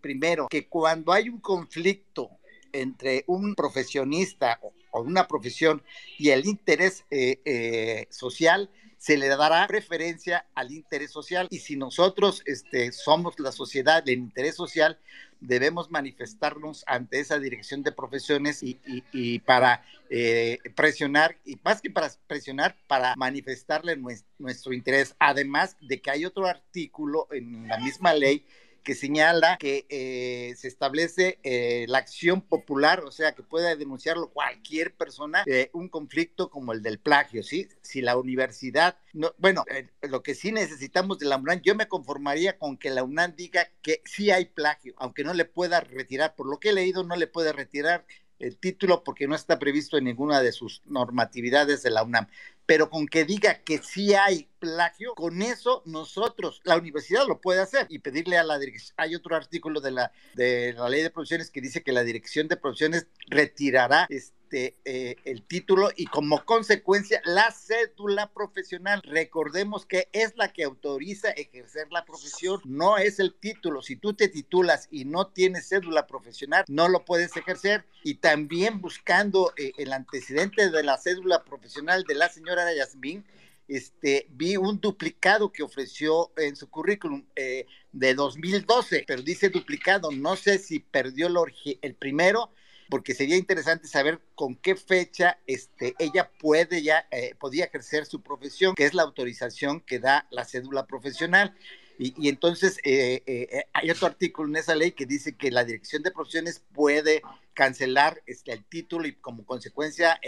primero 0.00 0.46
que 0.48 0.68
cuando 0.68 1.12
hay 1.12 1.28
un 1.28 1.40
conflicto 1.40 2.39
entre 2.72 3.24
un 3.26 3.54
profesionista 3.54 4.60
o 4.90 5.00
una 5.02 5.26
profesión 5.26 5.82
y 6.18 6.30
el 6.30 6.46
interés 6.46 7.04
eh, 7.10 7.40
eh, 7.44 8.06
social, 8.10 8.70
se 9.00 9.16
le 9.16 9.28
dará 9.28 9.66
preferencia 9.66 10.44
al 10.54 10.70
interés 10.72 11.10
social. 11.10 11.48
Y 11.50 11.60
si 11.60 11.74
nosotros 11.74 12.42
este, 12.44 12.92
somos 12.92 13.40
la 13.40 13.50
sociedad 13.50 14.04
del 14.04 14.18
interés 14.18 14.56
social, 14.56 14.98
debemos 15.40 15.90
manifestarnos 15.90 16.84
ante 16.86 17.18
esa 17.18 17.38
dirección 17.38 17.82
de 17.82 17.92
profesiones 17.92 18.62
y, 18.62 19.38
para 19.40 19.82
eh, 20.10 20.58
presionar, 20.76 21.38
y 21.46 21.58
más 21.64 21.80
que 21.80 21.88
para 21.88 22.10
presionar, 22.26 22.76
para 22.86 23.16
manifestarle 23.16 23.96
nuestro 24.38 24.74
interés. 24.74 25.14
Además 25.18 25.78
de 25.80 26.02
que 26.02 26.10
hay 26.10 26.26
otro 26.26 26.46
artículo 26.46 27.26
en 27.30 27.68
la 27.68 27.78
misma 27.78 28.12
ley 28.12 28.44
que 28.82 28.94
señala 28.94 29.56
que 29.58 29.86
eh, 29.88 30.54
se 30.56 30.68
establece 30.68 31.38
eh, 31.42 31.86
la 31.88 31.98
acción 31.98 32.40
popular, 32.40 33.04
o 33.04 33.10
sea, 33.10 33.32
que 33.32 33.42
pueda 33.42 33.76
denunciarlo 33.76 34.30
cualquier 34.30 34.94
persona, 34.94 35.44
eh, 35.46 35.70
un 35.72 35.88
conflicto 35.88 36.50
como 36.50 36.72
el 36.72 36.82
del 36.82 36.98
plagio, 36.98 37.42
¿sí? 37.42 37.68
Si 37.82 38.00
la 38.00 38.16
universidad, 38.16 38.98
no, 39.12 39.34
bueno, 39.38 39.64
lo 40.02 40.22
que 40.22 40.34
sí 40.34 40.52
necesitamos 40.52 41.18
de 41.18 41.26
la 41.26 41.36
UNAM, 41.36 41.60
yo 41.62 41.74
me 41.74 41.88
conformaría 41.88 42.58
con 42.58 42.76
que 42.76 42.90
la 42.90 43.02
UNAM 43.02 43.34
diga 43.36 43.68
que 43.82 44.02
sí 44.04 44.30
hay 44.30 44.46
plagio, 44.46 44.94
aunque 44.96 45.24
no 45.24 45.34
le 45.34 45.44
pueda 45.44 45.80
retirar, 45.80 46.34
por 46.34 46.48
lo 46.48 46.58
que 46.58 46.70
he 46.70 46.72
leído, 46.72 47.04
no 47.04 47.16
le 47.16 47.26
puede 47.26 47.52
retirar 47.52 48.06
el 48.40 48.56
título 48.56 49.04
porque 49.04 49.28
no 49.28 49.34
está 49.34 49.58
previsto 49.58 49.96
en 49.96 50.04
ninguna 50.04 50.42
de 50.42 50.52
sus 50.52 50.82
normatividades 50.86 51.82
de 51.82 51.90
la 51.90 52.02
UNAM. 52.02 52.26
Pero 52.66 52.88
con 52.88 53.06
que 53.06 53.24
diga 53.24 53.62
que 53.62 53.78
sí 53.78 54.14
hay 54.14 54.48
plagio, 54.58 55.14
con 55.14 55.42
eso 55.42 55.82
nosotros, 55.86 56.60
la 56.64 56.76
universidad 56.76 57.26
lo 57.26 57.40
puede 57.40 57.60
hacer 57.60 57.86
y 57.88 57.98
pedirle 57.98 58.38
a 58.38 58.44
la 58.44 58.58
dirección. 58.58 58.94
Hay 58.96 59.14
otro 59.14 59.36
artículo 59.36 59.80
de 59.80 59.90
la, 59.90 60.12
de 60.34 60.74
la 60.74 60.88
ley 60.88 61.02
de 61.02 61.10
profesiones 61.10 61.50
que 61.50 61.60
dice 61.60 61.82
que 61.82 61.92
la 61.92 62.04
dirección 62.04 62.48
de 62.48 62.56
profesiones 62.56 63.06
retirará 63.28 64.06
este 64.08 64.39
este, 64.50 64.74
eh, 64.84 65.14
el 65.26 65.44
título 65.44 65.90
y 65.96 66.06
como 66.06 66.44
consecuencia 66.44 67.22
la 67.24 67.52
cédula 67.52 68.32
profesional. 68.32 69.00
Recordemos 69.04 69.86
que 69.86 70.08
es 70.12 70.36
la 70.36 70.52
que 70.52 70.64
autoriza 70.64 71.30
ejercer 71.30 71.86
la 71.92 72.04
profesión, 72.04 72.60
no 72.64 72.98
es 72.98 73.20
el 73.20 73.32
título. 73.34 73.80
Si 73.80 73.94
tú 73.94 74.12
te 74.12 74.26
titulas 74.26 74.88
y 74.90 75.04
no 75.04 75.28
tienes 75.28 75.68
cédula 75.68 76.08
profesional, 76.08 76.64
no 76.66 76.88
lo 76.88 77.04
puedes 77.04 77.36
ejercer. 77.36 77.84
Y 78.02 78.14
también 78.14 78.80
buscando 78.80 79.52
eh, 79.56 79.70
el 79.78 79.92
antecedente 79.92 80.68
de 80.68 80.82
la 80.82 80.98
cédula 80.98 81.44
profesional 81.44 82.02
de 82.02 82.14
la 82.16 82.28
señora 82.28 82.74
Yasmín, 82.74 83.24
este, 83.68 84.26
vi 84.30 84.56
un 84.56 84.80
duplicado 84.80 85.52
que 85.52 85.62
ofreció 85.62 86.32
en 86.36 86.56
su 86.56 86.68
currículum 86.68 87.24
eh, 87.36 87.66
de 87.92 88.14
2012, 88.14 89.04
pero 89.06 89.22
dice 89.22 89.48
duplicado, 89.48 90.10
no 90.10 90.34
sé 90.34 90.58
si 90.58 90.80
perdió 90.80 91.28
el 91.28 91.94
primero 91.94 92.50
porque 92.90 93.14
sería 93.14 93.36
interesante 93.36 93.86
saber 93.86 94.20
con 94.34 94.56
qué 94.56 94.74
fecha 94.74 95.38
este, 95.46 95.94
ella 95.98 96.30
puede 96.40 96.82
ya, 96.82 97.06
eh, 97.10 97.34
podía 97.38 97.64
ejercer 97.64 98.04
su 98.04 98.20
profesión, 98.20 98.74
que 98.74 98.84
es 98.84 98.94
la 98.94 99.02
autorización 99.02 99.80
que 99.80 100.00
da 100.00 100.26
la 100.30 100.44
cédula 100.44 100.86
profesional. 100.86 101.56
Y, 102.02 102.30
entonces 102.30 102.78
eh, 102.82 103.22
eh, 103.26 103.64
hay 103.74 103.90
otro 103.90 104.06
artículo 104.06 104.48
en 104.48 104.56
esa 104.56 104.74
ley 104.74 104.92
que 104.92 105.04
dice 105.04 105.36
que 105.36 105.50
la 105.50 105.64
dirección 105.64 106.02
de 106.02 106.10
profesiones 106.10 106.62
puede 106.72 107.20
cancelar 107.52 108.22
este, 108.24 108.52
el 108.52 108.64
título 108.64 109.06
y 109.06 109.12
como 109.16 109.44
consecuencia 109.44 110.18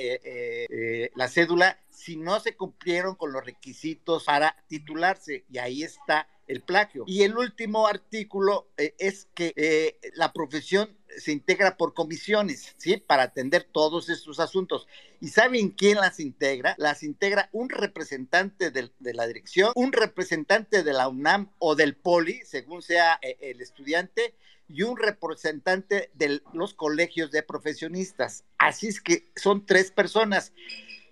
la 1.15 1.29
cédula 1.29 1.79
si 1.89 2.17
no 2.17 2.41
se 2.41 2.57
cumplieron 2.57 3.15
con 3.15 3.33
los 3.33 3.43
requisitos 3.43 4.25
para 4.25 4.55
titularse. 4.69 5.45
Y 5.51 5.57
ahí 5.59 5.83
está 5.83 6.29
el 6.47 6.61
plagio. 6.61 7.05
Y 7.07 7.23
el 7.23 7.39
último 7.39 7.87
artículo 7.87 8.69
es 8.77 9.29
que 9.35 9.99
la 10.15 10.35
profesión 10.35 10.95
se 11.19 11.33
integra 11.33 11.77
por 11.77 11.95
comisiones, 11.95 12.75
¿sí? 12.77 12.97
Para 12.97 13.25
atender 13.25 13.65
todos 13.65 14.09
estos 14.09 14.41
asuntos. 14.41 14.87
¿Y 15.21 15.29
saben 15.29 15.71
quién 15.71 15.99
las 15.99 16.21
integra? 16.21 16.75
Las 16.79 17.03
integra 17.03 17.49
un 17.53 17.69
representante 17.69 18.71
de, 18.71 18.91
la 19.13 19.27
dirección, 19.27 19.73
un 19.75 19.93
representante 19.93 20.83
de 20.83 20.93
la 20.93 21.09
UNAM 21.09 21.51
o 21.59 21.75
del 21.75 21.97
POLI, 21.97 22.43
según 22.45 22.83
sea 22.83 23.19
eh, 23.23 23.37
el 23.41 23.61
estudiante, 23.61 24.35
y 24.69 24.83
un 24.83 24.97
representante 24.97 26.11
de 26.15 26.41
los 26.53 26.75
colegios 26.75 27.31
de 27.31 27.43
profesionistas. 27.43 28.45
Así 28.59 28.89
es 28.89 29.01
que 29.01 29.31
son 29.37 29.67
tres 29.67 29.91
personas. 29.91 30.53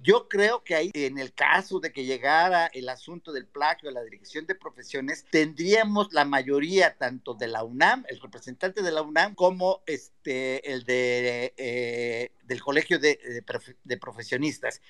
Yo 0.03 0.29
creo 0.29 0.65
que 0.65 0.75
ahí, 0.75 0.91
en 0.95 1.19
el 1.19 1.35
caso 1.35 1.79
de 1.79 1.93
que 1.93 2.05
llegara 2.05 2.67
el 2.69 2.89
asunto 2.89 3.33
del 3.33 3.47
plagio 3.47 3.91
a 3.91 3.93
la 3.93 4.03
dirección 4.03 4.47
de 4.47 4.55
profesiones, 4.55 5.27
tendríamos 5.31 6.13
la 6.13 6.25
mayoría 6.25 6.97
tanto 6.97 7.35
de 7.35 7.49
la 7.49 7.65
UNAM, 7.65 8.05
el 8.09 8.19
representante 8.19 8.83
de 8.83 8.93
la 8.93 9.03
UNAM, 9.03 9.35
como 9.35 9.83
este, 9.87 10.73
el 10.73 10.85
de, 10.85 11.53
eh, 11.57 12.33
del 12.45 12.63
colegio 12.63 12.99
de, 12.99 13.43
de 13.85 13.97
profesionistas. 13.99 14.81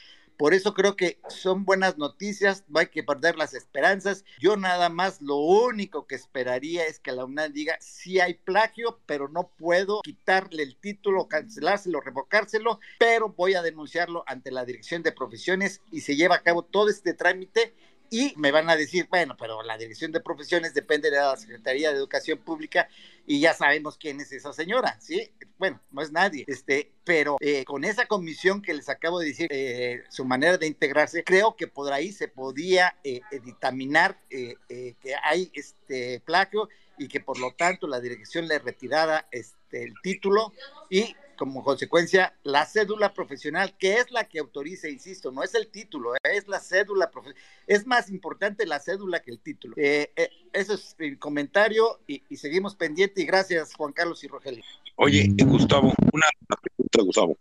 Por 0.41 0.55
eso 0.55 0.73
creo 0.73 0.97
que 0.97 1.21
son 1.29 1.67
buenas 1.67 1.99
noticias, 1.99 2.65
no 2.67 2.81
hay 2.81 2.87
que 2.87 3.03
perder 3.03 3.37
las 3.37 3.53
esperanzas. 3.53 4.25
Yo 4.39 4.57
nada 4.57 4.89
más 4.89 5.21
lo 5.21 5.37
único 5.37 6.07
que 6.07 6.15
esperaría 6.15 6.87
es 6.87 6.99
que 6.99 7.13
la 7.13 7.27
UNAM 7.27 7.53
diga 7.53 7.77
sí 7.79 8.21
hay 8.21 8.33
plagio, 8.33 9.01
pero 9.05 9.29
no 9.29 9.51
puedo 9.59 10.01
quitarle 10.01 10.63
el 10.63 10.77
título, 10.77 11.29
cancelárselo, 11.29 12.01
revocárselo, 12.01 12.81
pero 12.99 13.35
voy 13.37 13.53
a 13.53 13.61
denunciarlo 13.61 14.25
ante 14.27 14.51
la 14.51 14.65
Dirección 14.65 15.03
de 15.03 15.13
Profesiones 15.13 15.83
y 15.93 16.01
se 16.01 16.17
lleva 16.17 16.37
a 16.37 16.43
cabo 16.43 16.63
todo 16.63 16.89
este 16.89 17.13
trámite 17.13 17.75
y 18.11 18.35
me 18.37 18.51
van 18.51 18.69
a 18.69 18.77
decir, 18.77 19.07
bueno, 19.09 19.37
pero 19.39 19.63
la 19.63 19.79
dirección 19.79 20.11
de 20.11 20.21
profesiones 20.21 20.75
depende 20.75 21.11
de 21.11 21.17
la 21.17 21.37
Secretaría 21.37 21.91
de 21.91 21.97
Educación 21.97 22.39
Pública 22.39 22.89
y 23.25 23.41
ya 23.41 23.55
sabemos 23.55 23.97
quién 23.97 24.21
es 24.21 24.33
esa 24.33 24.53
señora, 24.53 24.99
¿sí? 25.01 25.31
Bueno, 25.59 25.81
no 25.93 26.03
es 26.03 26.11
nadie, 26.11 26.45
este, 26.49 26.91
pero 27.05 27.37
eh, 27.41 27.65
con 27.65 27.85
esa 27.85 28.07
comisión 28.07 28.63
que 28.63 28.75
les 28.75 28.89
acabo 28.89 29.21
de 29.21 29.27
decir, 29.27 29.47
eh, 29.51 30.03
su 30.11 30.25
manera 30.25 30.59
de 30.59 30.67
integrarse, 30.67 31.23
creo 31.23 31.55
que 31.55 31.69
por 31.69 31.93
ahí 31.93 32.11
se 32.11 32.27
podía 32.27 32.97
eh, 33.05 33.21
dictaminar 33.45 34.19
que 34.29 35.15
hay 35.23 35.51
este 35.55 36.21
plagio 36.21 36.69
y 36.99 37.09
que 37.09 37.21
por 37.21 37.39
lo 37.39 37.53
tanto 37.53 37.87
la 37.87 38.01
dirección 38.01 38.49
le 38.49 38.59
retirara 38.59 39.27
este, 39.31 39.85
el 39.85 39.95
título 40.03 40.53
y 40.91 41.15
como 41.41 41.65
consecuencia 41.65 42.35
la 42.43 42.67
cédula 42.67 43.15
profesional, 43.15 43.75
que 43.79 43.95
es 43.95 44.11
la 44.11 44.29
que 44.29 44.41
autoriza, 44.41 44.91
insisto, 44.91 45.33
no 45.33 45.43
es 45.43 45.55
el 45.55 45.69
título, 45.69 46.13
es 46.23 46.47
la 46.49 46.61
cédula 46.61 47.11
profesional. 47.11 47.43
Es 47.67 47.87
más 47.87 48.11
importante 48.11 48.67
la 48.67 48.79
cédula 48.79 49.23
que 49.23 49.31
el 49.31 49.41
título. 49.41 49.75
Eh, 49.79 50.13
eh, 50.17 50.29
eso 50.53 50.75
es 50.75 50.95
mi 50.99 51.17
comentario 51.17 52.03
y, 52.07 52.21
seguimos 52.37 52.75
pendiente 52.75 53.23
y 53.23 53.25
gracias 53.25 53.73
Juan 53.73 53.95
Carlos 53.95 54.23
y 54.23 54.29
Rogelio. 54.29 54.63
Oye, 54.97 55.35
Gustavo, 55.39 55.95
una 56.13 56.27
pregunta, 56.61 57.03
Gustavo. 57.03 57.39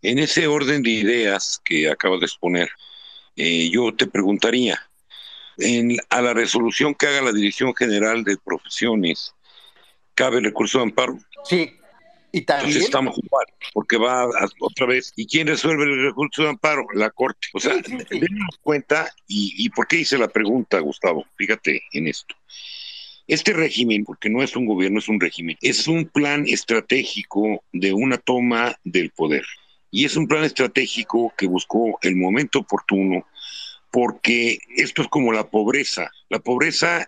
En 0.00 0.18
ese 0.18 0.46
orden 0.46 0.82
de 0.82 0.90
ideas 0.90 1.60
que 1.62 1.90
acabas 1.90 2.20
de 2.20 2.26
exponer, 2.26 2.70
eh, 3.36 3.68
yo 3.68 3.94
te 3.94 4.06
preguntaría, 4.06 4.80
en, 5.58 5.98
a 6.08 6.22
la 6.22 6.32
resolución 6.32 6.94
que 6.94 7.08
haga 7.08 7.20
la 7.20 7.32
Dirección 7.32 7.74
General 7.74 8.24
de 8.24 8.38
Profesiones, 8.38 9.34
¿cabe 10.14 10.38
el 10.38 10.44
recurso 10.44 10.78
de 10.78 10.84
amparo? 10.84 11.18
Sí, 11.44 11.77
y 12.32 12.42
también. 12.42 12.76
estamos 12.78 13.16
igual, 13.18 13.46
porque 13.72 13.96
va 13.96 14.28
otra 14.60 14.86
vez. 14.86 15.12
¿Y 15.16 15.26
quién 15.26 15.46
resuelve 15.46 15.84
el 15.84 16.02
recurso 16.04 16.42
de 16.42 16.50
amparo? 16.50 16.86
La 16.94 17.10
Corte. 17.10 17.48
O 17.54 17.60
sea, 17.60 17.74
sí, 17.82 17.96
cuenta, 18.62 19.12
y, 19.26 19.54
y 19.56 19.70
por 19.70 19.86
qué 19.86 19.96
hice 19.96 20.18
la 20.18 20.28
pregunta, 20.28 20.78
Gustavo, 20.80 21.26
fíjate 21.36 21.82
en 21.92 22.08
esto. 22.08 22.34
Este 23.26 23.52
régimen, 23.52 24.04
porque 24.04 24.30
no 24.30 24.42
es 24.42 24.56
un 24.56 24.64
gobierno, 24.64 24.98
es 24.98 25.08
un 25.08 25.20
régimen, 25.20 25.56
es 25.60 25.86
un 25.86 26.06
plan 26.06 26.44
estratégico 26.46 27.62
de 27.72 27.92
una 27.92 28.16
toma 28.16 28.78
del 28.84 29.10
poder. 29.10 29.44
Y 29.90 30.04
es 30.04 30.16
un 30.16 30.26
plan 30.26 30.44
estratégico 30.44 31.32
que 31.36 31.46
buscó 31.46 31.98
el 32.02 32.16
momento 32.16 32.60
oportuno, 32.60 33.26
porque 33.90 34.58
esto 34.76 35.02
es 35.02 35.08
como 35.08 35.32
la 35.32 35.48
pobreza. 35.48 36.10
La 36.28 36.38
pobreza 36.38 37.06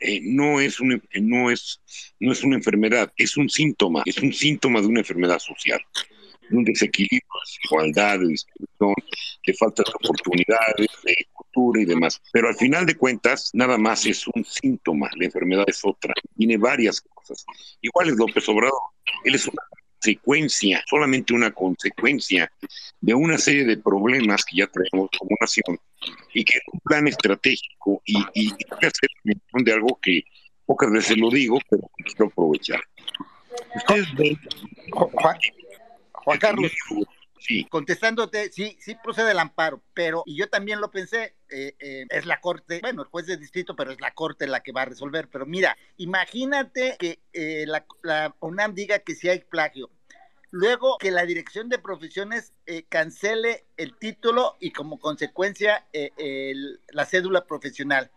eh, 0.00 0.20
no, 0.22 0.60
es 0.60 0.80
un, 0.80 1.02
no, 1.20 1.50
es, 1.50 1.80
no 2.18 2.32
es 2.32 2.42
una 2.42 2.56
enfermedad, 2.56 3.12
es 3.16 3.36
un 3.36 3.48
síntoma, 3.48 4.02
es 4.06 4.18
un 4.18 4.32
síntoma 4.32 4.80
de 4.80 4.86
una 4.86 5.00
enfermedad 5.00 5.38
social 5.38 5.80
un 6.52 6.64
desequilibrio, 6.64 7.20
de 7.20 7.68
igualdad, 7.68 8.18
de 8.18 8.28
distribución, 8.28 8.94
de 9.46 9.54
falta 9.54 9.82
de 9.82 9.92
oportunidades, 9.94 10.88
de 11.04 11.16
cultura 11.32 11.82
y 11.82 11.84
demás. 11.84 12.20
Pero 12.32 12.48
al 12.48 12.56
final 12.56 12.86
de 12.86 12.96
cuentas, 12.96 13.50
nada 13.52 13.78
más 13.78 14.06
es 14.06 14.26
un 14.28 14.44
síntoma, 14.44 15.08
la 15.16 15.26
enfermedad 15.26 15.64
es 15.68 15.80
otra, 15.84 16.12
tiene 16.36 16.56
varias 16.56 17.00
cosas. 17.00 17.44
Igual 17.80 18.08
es 18.08 18.16
López 18.16 18.48
Obrador, 18.48 18.80
él 19.24 19.34
es 19.34 19.46
una 19.46 19.62
consecuencia, 20.00 20.82
solamente 20.88 21.34
una 21.34 21.50
consecuencia 21.50 22.50
de 23.00 23.14
una 23.14 23.36
serie 23.36 23.64
de 23.64 23.76
problemas 23.76 24.44
que 24.44 24.58
ya 24.58 24.66
tenemos 24.66 25.10
como 25.18 25.36
nación 25.40 25.78
y 26.32 26.44
que 26.44 26.58
es 26.58 26.64
un 26.72 26.80
plan 26.80 27.06
estratégico 27.06 28.00
y, 28.06 28.18
y, 28.34 28.48
y 28.48 28.74
hacer 28.80 29.10
mención 29.24 29.64
de 29.64 29.72
algo 29.72 29.98
que 30.00 30.22
pocas 30.64 30.90
veces 30.90 31.18
lo 31.18 31.30
digo, 31.30 31.58
pero 31.68 31.90
quiero 32.04 32.26
aprovechar. 32.26 32.80
Ustedes 33.76 34.14
ven, 34.14 34.38
Juan, 34.90 35.36
Juan 36.12 36.38
Carlos, 36.38 36.72
contestándote, 37.68 38.50
sí, 38.52 38.76
sí 38.80 38.96
procede 39.02 39.32
el 39.32 39.38
amparo, 39.38 39.82
pero, 39.94 40.22
y 40.26 40.36
yo 40.36 40.48
también 40.48 40.80
lo 40.80 40.90
pensé, 40.90 41.36
eh, 41.48 41.74
eh, 41.78 42.06
es 42.10 42.26
la 42.26 42.40
corte, 42.40 42.80
bueno, 42.80 43.02
el 43.02 43.08
juez 43.08 43.26
de 43.26 43.36
distrito, 43.36 43.74
pero 43.74 43.92
es 43.92 44.00
la 44.00 44.12
corte 44.12 44.46
la 44.46 44.60
que 44.60 44.72
va 44.72 44.82
a 44.82 44.86
resolver. 44.86 45.28
Pero 45.28 45.46
mira, 45.46 45.76
imagínate 45.96 46.96
que 46.98 47.20
eh, 47.32 47.64
la, 47.66 47.86
la 48.02 48.34
UNAM 48.40 48.74
diga 48.74 49.00
que 49.00 49.14
sí 49.14 49.28
hay 49.28 49.40
plagio, 49.40 49.90
luego 50.50 50.98
que 50.98 51.10
la 51.10 51.24
dirección 51.24 51.68
de 51.68 51.78
profesiones 51.78 52.52
eh, 52.66 52.84
cancele 52.88 53.64
el 53.76 53.96
título 53.96 54.56
y 54.60 54.72
como 54.72 54.98
consecuencia 54.98 55.86
eh, 55.92 56.10
el, 56.16 56.80
la 56.88 57.06
cédula 57.06 57.44
profesional. 57.46 58.10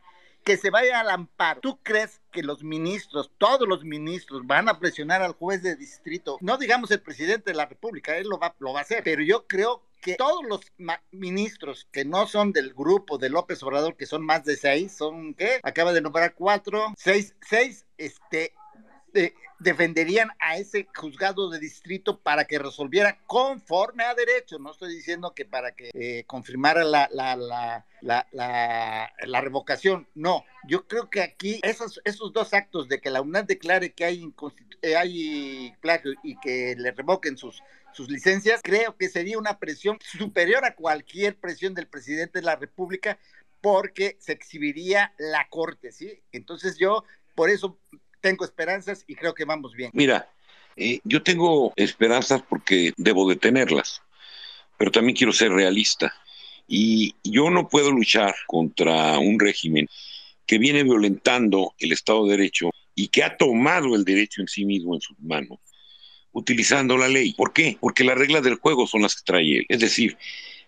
Que 0.44 0.58
se 0.58 0.70
vaya 0.70 1.00
al 1.00 1.10
amparo. 1.10 1.62
¿Tú 1.62 1.80
crees 1.84 2.22
que 2.32 2.44
los 2.44 2.64
ministros, 2.64 3.32
todos 3.38 3.68
los 3.68 3.84
ministros, 3.84 4.46
van 4.46 4.70
a 4.70 4.80
presionar 4.80 5.22
al 5.22 5.34
juez 5.34 5.64
de 5.64 5.76
distrito? 5.76 6.38
No 6.42 6.58
digamos 6.58 6.92
el 6.92 7.02
presidente 7.02 7.52
de 7.52 7.58
la 7.58 7.66
República, 7.66 8.18
él 8.18 8.28
lo 8.28 8.38
va, 8.38 8.56
lo 8.60 8.74
va 8.74 8.80
a 8.80 8.84
hacer, 8.84 9.04
pero 9.04 9.22
yo 9.24 9.48
creo 9.48 9.84
que 10.02 10.16
todos 10.16 10.44
los 10.44 10.62
ministros 11.12 11.88
que 11.92 12.04
no 12.04 12.28
son 12.28 12.52
del 12.52 12.74
grupo 12.74 13.18
de 13.18 13.30
López 13.30 13.64
Obrador, 13.64 13.96
que 13.96 14.06
son 14.06 14.26
más 14.26 14.44
de 14.44 14.58
seis, 14.58 14.92
son, 14.92 15.34
¿qué? 15.34 15.62
Acaba 15.64 15.94
de 15.94 16.02
nombrar 16.02 16.36
cuatro, 16.36 16.94
seis, 16.98 17.36
seis, 17.42 17.86
este, 17.98 18.54
eh, 19.14 19.34
defenderían 19.60 20.30
a 20.40 20.58
ese 20.58 20.88
juzgado 20.94 21.50
de 21.50 21.60
distrito 21.60 22.20
para 22.20 22.46
que 22.46 22.60
resolviera 22.60 23.18
conforme 23.26 24.04
a 24.04 24.14
derecho. 24.14 24.60
No 24.60 24.72
estoy 24.72 24.94
diciendo 24.94 25.34
que 25.34 25.46
para 25.46 25.74
que 25.74 25.92
eh, 25.94 26.24
confirmara 26.26 26.84
la, 26.84 27.08
la, 27.12 27.36
la, 27.36 27.86
la, 28.02 29.14
la 29.26 29.42
revocación. 29.42 30.08
No, 30.16 30.44
yo 30.68 30.88
creo 30.88 31.10
que 31.10 31.22
aquí 31.22 31.60
esos, 31.64 32.02
esos 32.04 32.34
dos 32.34 32.54
actos 32.54 32.88
de 32.90 33.00
que 33.00 33.10
la 33.10 33.22
UNAM 33.22 33.46
declare 33.46 33.94
que 33.94 34.06
hay, 34.06 34.34
eh, 34.82 34.96
hay 34.96 35.74
plagio 35.80 36.14
y 36.24 36.38
que 36.40 36.76
le 36.78 36.92
revoquen 36.92 37.38
sus, 37.38 37.64
sus 37.94 38.10
licencias, 38.10 38.62
creo 38.64 38.98
que 38.98 39.10
sería 39.10 39.38
una 39.38 39.60
presión 39.60 39.98
superior 40.02 40.66
a 40.66 40.76
cualquier 40.76 41.38
presión 41.38 41.74
del 41.74 41.88
presidente 41.88 42.40
de 42.40 42.46
la 42.46 42.56
República 42.56 43.18
porque 43.62 44.18
se 44.20 44.34
exhibiría 44.34 45.14
la 45.18 45.48
corte, 45.50 45.94
¿sí? 45.94 46.22
Entonces 46.34 46.78
yo 46.78 47.06
por 47.34 47.50
eso 47.50 47.80
tengo 48.24 48.46
esperanzas 48.46 49.04
y 49.06 49.16
creo 49.16 49.36
que 49.36 49.44
vamos 49.44 49.76
bien. 49.76 49.92
Mira, 49.94 50.32
eh, 50.78 51.02
yo 51.04 51.22
tengo 51.22 51.74
esperanzas 51.76 52.42
porque 52.42 52.94
debo 52.96 53.30
de 53.30 53.36
tenerlas, 53.36 54.02
pero 54.78 54.90
también 54.92 55.16
quiero 55.16 55.34
ser 55.34 55.52
realista. 55.52 56.12
Y 56.66 57.16
yo 57.22 57.50
no 57.50 57.68
puedo 57.68 57.92
luchar 57.92 58.34
contra 58.48 59.20
un 59.20 59.38
régimen 59.40 59.88
que 60.46 60.58
viene 60.58 60.84
violentando 60.84 61.76
el 61.78 61.92
Estado 61.92 62.26
de 62.26 62.38
Derecho 62.38 62.70
y 62.96 63.10
que 63.10 63.24
ha 63.24 63.36
tomado 63.36 63.94
el 63.96 64.06
derecho 64.06 64.42
en 64.42 64.48
sí 64.48 64.64
mismo 64.64 64.96
en 64.96 65.02
sus 65.02 65.20
manos, 65.20 65.60
utilizando 66.32 66.98
la 66.98 67.10
ley. 67.10 67.34
¿Por 67.34 67.52
qué? 67.52 67.78
Porque 67.82 68.06
las 68.06 68.18
reglas 68.18 68.44
del 68.44 68.56
juego 68.56 68.88
son 68.88 69.02
las 69.02 69.16
que 69.16 69.24
trae 69.26 69.58
él. 69.58 69.66
Es 69.68 69.80
decir, 69.80 70.18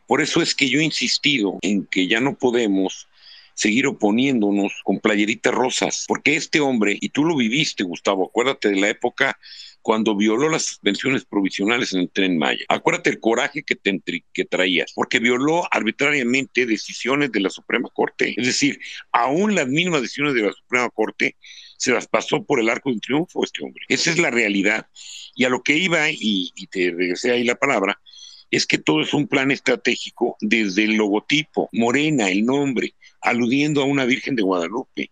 por 0.08 0.22
eso 0.22 0.42
es 0.42 0.54
que 0.54 0.70
yo 0.70 0.82
he 0.82 0.84
insistido 0.84 1.58
en 1.62 1.86
que 1.86 2.08
ya 2.08 2.20
no 2.20 2.36
podemos 2.36 3.08
seguir 3.56 3.88
oponiéndonos 3.88 4.74
con 4.84 5.00
playeritas 5.00 5.54
rosas, 5.54 6.06
porque 6.08 6.36
este 6.36 6.60
hombre, 6.60 6.98
y 7.00 7.10
tú 7.10 7.26
lo 7.26 7.36
viviste, 7.36 7.84
Gustavo, 7.84 8.28
acuérdate 8.28 8.70
de 8.70 8.76
la 8.76 8.90
época 8.90 9.40
cuando 9.82 10.16
violó 10.16 10.50
las 10.50 10.64
suspensiones 10.64 11.26
provisionales 11.26 11.94
en 11.94 12.02
el 12.02 12.10
tren 12.10 12.38
Maya. 12.38 12.66
Acuérdate 12.70 13.12
el 13.12 13.20
coraje 13.20 13.64
que, 13.64 13.76
te, 13.76 14.02
que 14.34 14.46
traías, 14.46 14.92
porque 14.94 15.20
violó 15.20 15.68
arbitrariamente 15.72 16.66
decisiones 16.66 17.32
de 17.32 17.40
la 17.40 17.52
Suprema 17.52 17.90
Corte. 17.94 18.34
Es 18.36 18.48
decir, 18.48 18.80
aún 19.12 19.54
las 19.54 19.68
mismas 19.68 20.02
decisiones 20.02 20.34
de 20.34 20.42
la 20.42 20.54
Suprema 20.54 20.90
Corte 20.90 21.36
se 21.78 21.92
las 21.92 22.08
pasó 22.08 22.44
por 22.44 22.60
el 22.60 22.70
arco 22.70 22.90
de 22.90 22.96
un 22.96 23.00
triunfo 23.00 23.44
este 23.44 23.64
hombre. 23.64 23.84
Esa 23.88 24.10
es 24.10 24.18
la 24.18 24.32
realidad. 24.32 24.88
Y 25.36 25.46
a 25.46 25.50
lo 25.50 25.62
que 25.62 25.78
iba, 25.78 26.10
y, 26.10 26.52
y 26.56 26.68
te 26.68 26.90
regresé 26.90 27.32
ahí 27.32 27.44
la 27.44 27.56
palabra, 27.56 28.02
es 28.50 28.66
que 28.66 28.78
todo 28.78 29.02
es 29.02 29.14
un 29.14 29.28
plan 29.28 29.52
estratégico 29.52 30.36
desde 30.40 30.86
el 30.86 30.96
logotipo, 30.96 31.70
Morena, 31.74 32.30
el 32.30 32.44
nombre, 32.44 32.96
aludiendo 33.26 33.82
a 33.82 33.86
una 33.86 34.06
Virgen 34.06 34.36
de 34.36 34.44
Guadalupe. 34.44 35.12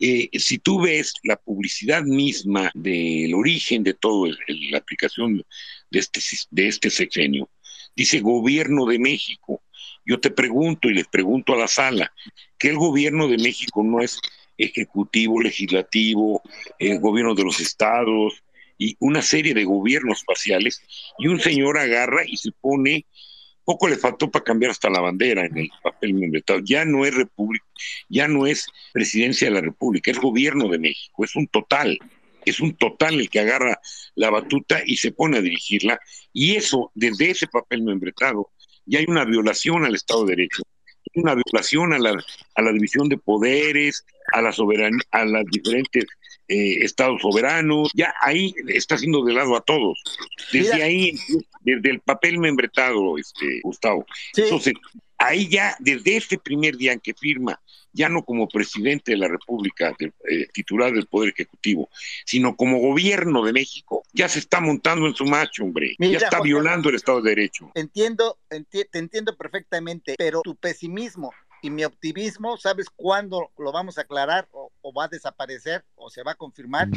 Eh, 0.00 0.30
si 0.38 0.58
tú 0.58 0.80
ves 0.80 1.14
la 1.24 1.36
publicidad 1.36 2.04
misma 2.04 2.70
del 2.74 3.34
origen 3.34 3.82
de 3.82 3.94
todo 3.94 4.26
la 4.26 4.78
aplicación 4.78 5.44
de 5.90 5.98
este, 5.98 6.20
de 6.50 6.68
este 6.68 6.90
sexenio, 6.90 7.50
dice 7.96 8.20
Gobierno 8.20 8.86
de 8.86 8.98
México. 8.98 9.62
Yo 10.06 10.20
te 10.20 10.30
pregunto 10.30 10.88
y 10.88 10.94
les 10.94 11.06
pregunto 11.08 11.52
a 11.52 11.58
la 11.58 11.68
sala, 11.68 12.12
que 12.58 12.68
el 12.68 12.76
Gobierno 12.76 13.28
de 13.28 13.38
México 13.38 13.82
no 13.82 14.00
es 14.00 14.20
ejecutivo, 14.58 15.40
legislativo, 15.40 16.42
el 16.78 16.98
gobierno 16.98 17.34
de 17.34 17.44
los 17.44 17.60
estados 17.60 18.42
y 18.76 18.96
una 19.00 19.22
serie 19.22 19.54
de 19.54 19.64
gobiernos 19.64 20.24
parciales, 20.24 20.82
y 21.18 21.28
un 21.28 21.40
señor 21.40 21.78
agarra 21.78 22.22
y 22.26 22.36
se 22.36 22.52
pone 22.52 23.06
poco 23.68 23.86
le 23.86 23.98
faltó 23.98 24.30
para 24.30 24.46
cambiar 24.46 24.70
hasta 24.70 24.88
la 24.88 25.02
bandera 25.02 25.44
en 25.44 25.58
el 25.58 25.70
papel 25.82 26.14
membretado. 26.14 26.60
Ya 26.64 26.86
no 26.86 27.04
es 27.04 27.14
república, 27.14 27.66
ya 28.08 28.26
no 28.26 28.46
es 28.46 28.66
presidencia 28.94 29.46
de 29.46 29.52
la 29.52 29.60
República, 29.60 30.10
es 30.10 30.18
gobierno 30.18 30.70
de 30.70 30.78
México, 30.78 31.22
es 31.22 31.36
un 31.36 31.46
total. 31.48 31.98
Es 32.46 32.60
un 32.60 32.74
total 32.78 33.20
el 33.20 33.28
que 33.28 33.40
agarra 33.40 33.78
la 34.14 34.30
batuta 34.30 34.80
y 34.86 34.96
se 34.96 35.12
pone 35.12 35.36
a 35.36 35.42
dirigirla. 35.42 36.00
Y 36.32 36.56
eso, 36.56 36.90
desde 36.94 37.28
ese 37.28 37.46
papel 37.46 37.82
membretado, 37.82 38.48
ya 38.86 39.00
hay 39.00 39.04
una 39.06 39.26
violación 39.26 39.84
al 39.84 39.94
Estado 39.94 40.24
de 40.24 40.36
Derecho, 40.36 40.62
una 41.16 41.34
violación 41.34 41.92
a 41.92 41.98
la, 41.98 42.24
a 42.54 42.62
la 42.62 42.72
división 42.72 43.10
de 43.10 43.18
poderes, 43.18 44.06
a 44.32 44.40
la 44.40 44.50
soberanía, 44.50 45.02
a 45.10 45.26
las 45.26 45.44
diferentes 45.44 46.06
eh, 46.48 46.84
estados 46.84 47.20
soberanos, 47.22 47.90
ya 47.94 48.14
ahí 48.20 48.54
está 48.68 48.94
haciendo 48.94 49.24
de 49.24 49.34
lado 49.34 49.56
a 49.56 49.60
todos. 49.60 50.02
Desde 50.52 50.74
Mira. 50.74 50.86
ahí, 50.86 51.14
desde 51.60 51.90
el 51.90 52.00
papel 52.00 52.38
membretado, 52.38 53.18
este, 53.18 53.60
Gustavo. 53.62 54.06
Sí. 54.32 54.42
Entonces, 54.42 54.74
ahí 55.18 55.48
ya, 55.48 55.76
desde 55.78 56.16
este 56.16 56.38
primer 56.38 56.76
día 56.76 56.92
en 56.92 57.00
que 57.00 57.12
firma, 57.12 57.60
ya 57.92 58.08
no 58.08 58.24
como 58.24 58.48
presidente 58.48 59.12
de 59.12 59.18
la 59.18 59.28
República, 59.28 59.94
de, 59.98 60.12
eh, 60.30 60.46
titular 60.52 60.92
del 60.92 61.06
Poder 61.06 61.30
Ejecutivo, 61.30 61.90
sino 62.24 62.56
como 62.56 62.78
gobierno 62.78 63.44
de 63.44 63.52
México, 63.52 64.04
ya 64.12 64.28
se 64.28 64.38
está 64.38 64.60
montando 64.60 65.06
en 65.06 65.14
su 65.14 65.24
macho, 65.24 65.64
hombre. 65.64 65.96
Mira, 65.98 66.20
ya 66.20 66.26
está 66.26 66.40
violando 66.40 66.88
el 66.88 66.94
Estado 66.94 67.20
de 67.20 67.30
Derecho. 67.30 67.70
Entiendo, 67.74 68.38
enti 68.50 68.84
te 68.90 68.98
entiendo 68.98 69.36
perfectamente, 69.36 70.14
pero 70.16 70.42
tu 70.42 70.54
pesimismo 70.54 71.32
y 71.62 71.70
mi 71.70 71.84
optimismo, 71.84 72.56
¿sabes 72.56 72.86
cuándo 72.94 73.50
lo 73.58 73.72
vamos 73.72 73.98
a 73.98 74.02
aclarar 74.02 74.48
o, 74.52 74.70
o, 74.80 74.92
va 74.92 75.04
a 75.04 75.08
desaparecer 75.08 75.84
o 75.96 76.10
se 76.10 76.22
va 76.22 76.32
a 76.32 76.34
confirmar? 76.34 76.88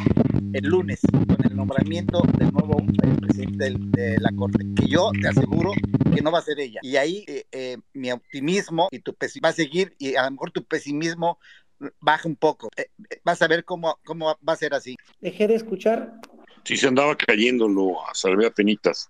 El 0.53 0.65
lunes, 0.65 1.01
con 1.11 1.37
el 1.43 1.55
nombramiento 1.55 2.21
del 2.37 2.51
nuevo 2.51 2.77
eh, 2.81 3.15
presidente 3.21 3.65
de, 3.65 3.77
de, 3.79 4.17
la 4.19 4.31
Corte, 4.35 4.65
que 4.75 4.87
yo 4.87 5.11
te 5.19 5.27
aseguro 5.27 5.71
que 6.13 6.21
no 6.21 6.31
va 6.31 6.39
a 6.39 6.43
ser 6.43 6.59
ella. 6.59 6.79
Y 6.83 6.97
ahí 6.97 7.23
eh, 7.27 7.45
eh, 7.51 7.77
mi 7.93 8.11
optimismo 8.11 8.89
y 8.91 8.99
tu 8.99 9.15
va 9.43 9.49
a 9.49 9.53
seguir 9.53 9.95
y 9.97 10.15
a 10.15 10.25
lo 10.25 10.31
mejor 10.31 10.51
tu 10.51 10.63
pesimismo 10.63 11.39
baja 11.99 12.27
un 12.27 12.35
poco. 12.35 12.69
Eh, 12.75 12.87
vas 13.23 13.41
a 13.41 13.47
ver 13.47 13.65
cómo, 13.65 13.99
cómo 14.05 14.37
va 14.47 14.53
a 14.53 14.57
ser 14.57 14.73
así. 14.73 14.97
Dejé 15.19 15.47
de 15.47 15.55
escuchar. 15.55 16.19
Sí, 16.63 16.77
se 16.77 16.87
andaba 16.87 17.15
cayendo 17.15 17.67
lo 17.67 18.07
a 18.07 18.13
salve 18.13 18.45
a 18.45 18.51
penitas. 18.51 19.09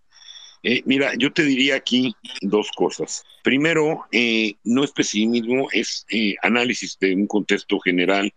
Eh, 0.64 0.84
mira, 0.86 1.14
yo 1.18 1.34
te 1.34 1.44
diría 1.44 1.76
aquí 1.76 2.14
dos 2.42 2.72
cosas. 2.76 3.24
Primero, 3.44 4.06
eh, 4.12 4.54
no 4.64 4.84
es 4.84 4.92
pesimismo, 4.92 5.70
es 5.72 6.06
eh, 6.10 6.36
análisis 6.44 6.98
de 7.00 7.16
un 7.16 7.28
contexto 7.28 7.80
general. 7.80 8.34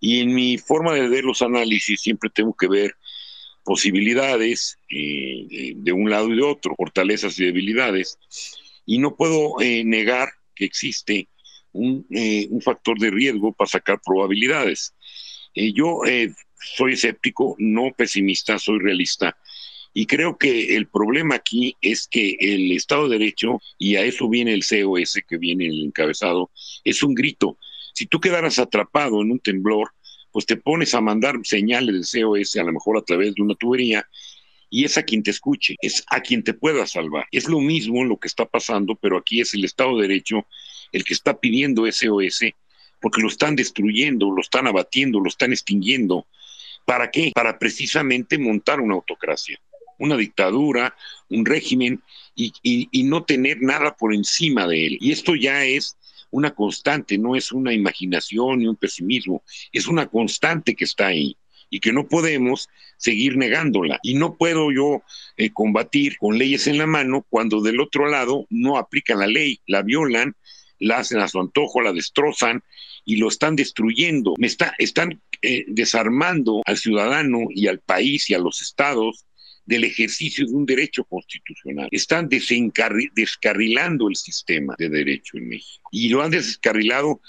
Y 0.00 0.20
en 0.20 0.32
mi 0.34 0.58
forma 0.58 0.94
de 0.94 1.08
ver 1.08 1.24
los 1.24 1.42
análisis 1.42 2.00
siempre 2.00 2.30
tengo 2.30 2.54
que 2.54 2.68
ver 2.68 2.94
posibilidades 3.64 4.78
eh, 4.88 5.72
de 5.74 5.92
un 5.92 6.08
lado 6.08 6.32
y 6.32 6.36
de 6.36 6.42
otro, 6.42 6.74
fortalezas 6.76 7.38
y 7.40 7.46
debilidades. 7.46 8.18
Y 8.86 8.98
no 8.98 9.16
puedo 9.16 9.56
negar 9.84 10.30
que 10.54 10.64
existe 10.64 11.28
un, 11.72 12.06
un, 12.08 12.62
factor 12.62 12.98
de 12.98 13.10
riesgo 13.10 13.52
para 13.52 13.68
sacar 13.68 14.00
probabilidades. 14.02 14.94
yo 15.54 16.00
soy 16.76 16.94
escéptico, 16.94 17.54
no 17.58 17.92
pesimista, 17.94 18.58
soy 18.58 18.78
realista 18.78 19.36
y 19.94 20.06
creo 20.06 20.38
que 20.38 20.76
el 20.76 20.86
problema 20.86 21.36
aquí 21.36 21.76
es 21.80 22.06
que 22.08 22.36
el 22.40 22.72
Estado 22.72 23.08
de 23.08 23.18
Derecho, 23.18 23.60
y 23.78 23.96
a 23.96 24.04
eso 24.04 24.28
viene 24.28 24.54
el 24.54 24.64
COS 24.64 25.20
que 25.26 25.38
viene 25.38 25.66
el 25.66 25.84
encabezado, 25.84 26.50
es 26.84 27.02
un 27.02 27.14
grito. 27.14 27.58
Si 27.94 28.06
tú 28.06 28.20
quedaras 28.20 28.58
atrapado 28.58 29.22
en 29.22 29.32
un 29.32 29.40
temblor, 29.40 29.90
pues 30.30 30.46
te 30.46 30.56
pones 30.56 30.94
a 30.94 31.00
mandar 31.00 31.36
señales 31.42 32.12
de 32.12 32.22
COS 32.22 32.56
a 32.56 32.64
lo 32.64 32.72
mejor 32.72 32.98
a 32.98 33.02
través 33.02 33.34
de 33.34 33.42
una 33.42 33.54
tubería 33.54 34.06
y 34.70 34.84
es 34.84 34.98
a 34.98 35.02
quien 35.02 35.22
te 35.22 35.30
escuche, 35.30 35.76
es 35.80 36.04
a 36.08 36.20
quien 36.20 36.42
te 36.42 36.54
pueda 36.54 36.86
salvar. 36.86 37.26
Es 37.32 37.48
lo 37.48 37.60
mismo 37.60 38.04
lo 38.04 38.18
que 38.18 38.28
está 38.28 38.44
pasando, 38.44 38.94
pero 38.96 39.16
aquí 39.16 39.40
es 39.40 39.54
el 39.54 39.64
Estado 39.64 39.96
de 39.96 40.08
Derecho 40.08 40.46
el 40.92 41.04
que 41.04 41.14
está 41.14 41.38
pidiendo 41.38 41.90
SOS 41.90 42.44
porque 43.00 43.22
lo 43.22 43.28
están 43.28 43.56
destruyendo, 43.56 44.30
lo 44.30 44.40
están 44.40 44.66
abatiendo, 44.66 45.20
lo 45.20 45.28
están 45.28 45.52
extinguiendo. 45.52 46.26
¿Para 46.84 47.10
qué? 47.10 47.32
Para 47.34 47.58
precisamente 47.58 48.38
montar 48.38 48.80
una 48.80 48.94
autocracia, 48.94 49.60
una 49.98 50.16
dictadura, 50.16 50.96
un 51.28 51.44
régimen 51.44 52.02
y, 52.34 52.52
y 52.62 53.02
no 53.02 53.24
tener 53.24 53.62
nada 53.62 53.96
por 53.96 54.14
encima 54.14 54.66
de 54.66 54.86
él. 54.86 54.98
Y 55.00 55.12
esto 55.12 55.34
ya 55.34 55.64
es 55.64 55.96
una 56.30 56.54
constante, 56.54 57.18
no 57.18 57.36
es 57.36 57.52
una 57.52 57.72
imaginación 57.72 58.60
ni 58.60 58.66
un 58.66 58.76
pesimismo, 58.76 59.42
es 59.72 59.88
una 59.88 60.06
constante 60.06 60.74
que 60.74 60.84
está 60.84 61.08
ahí 61.08 61.36
y 61.70 61.80
que 61.80 61.92
no 61.92 62.06
podemos 62.06 62.68
seguir 62.96 63.36
negándola. 63.36 63.98
Y 64.02 64.14
no 64.14 64.36
puedo 64.36 64.72
yo 64.72 65.02
eh, 65.36 65.50
combatir 65.50 66.16
con 66.18 66.38
leyes 66.38 66.66
en 66.66 66.78
la 66.78 66.86
mano 66.86 67.26
cuando 67.28 67.60
del 67.60 67.80
otro 67.80 68.08
lado 68.08 68.46
no 68.50 68.78
aplican 68.78 69.18
la 69.18 69.26
ley, 69.26 69.60
la 69.66 69.82
violan, 69.82 70.34
la 70.78 70.98
hacen 70.98 71.18
a 71.18 71.28
su 71.28 71.40
antojo, 71.40 71.80
la 71.80 71.92
destrozan 71.92 72.62
y 73.04 73.16
lo 73.16 73.28
están 73.28 73.56
destruyendo. 73.56 74.34
Me 74.38 74.46
está, 74.46 74.74
están 74.78 75.20
eh, 75.42 75.64
desarmando 75.68 76.62
al 76.64 76.76
ciudadano 76.76 77.46
y 77.50 77.66
al 77.66 77.80
país 77.80 78.30
y 78.30 78.34
a 78.34 78.38
los 78.38 78.60
estados 78.60 79.24
del 79.68 79.84
ejercicio 79.84 80.46
de 80.46 80.52
un 80.54 80.64
derecho 80.64 81.04
constitucional. 81.04 81.88
Están 81.90 82.26
descarrilando 82.30 84.08
el 84.08 84.16
sistema 84.16 84.74
de 84.78 84.88
derecho 84.88 85.36
en 85.36 85.50
México. 85.50 85.86
Y 85.92 86.08
lo 86.08 86.22
han 86.22 86.30
descarrilado 86.30 87.20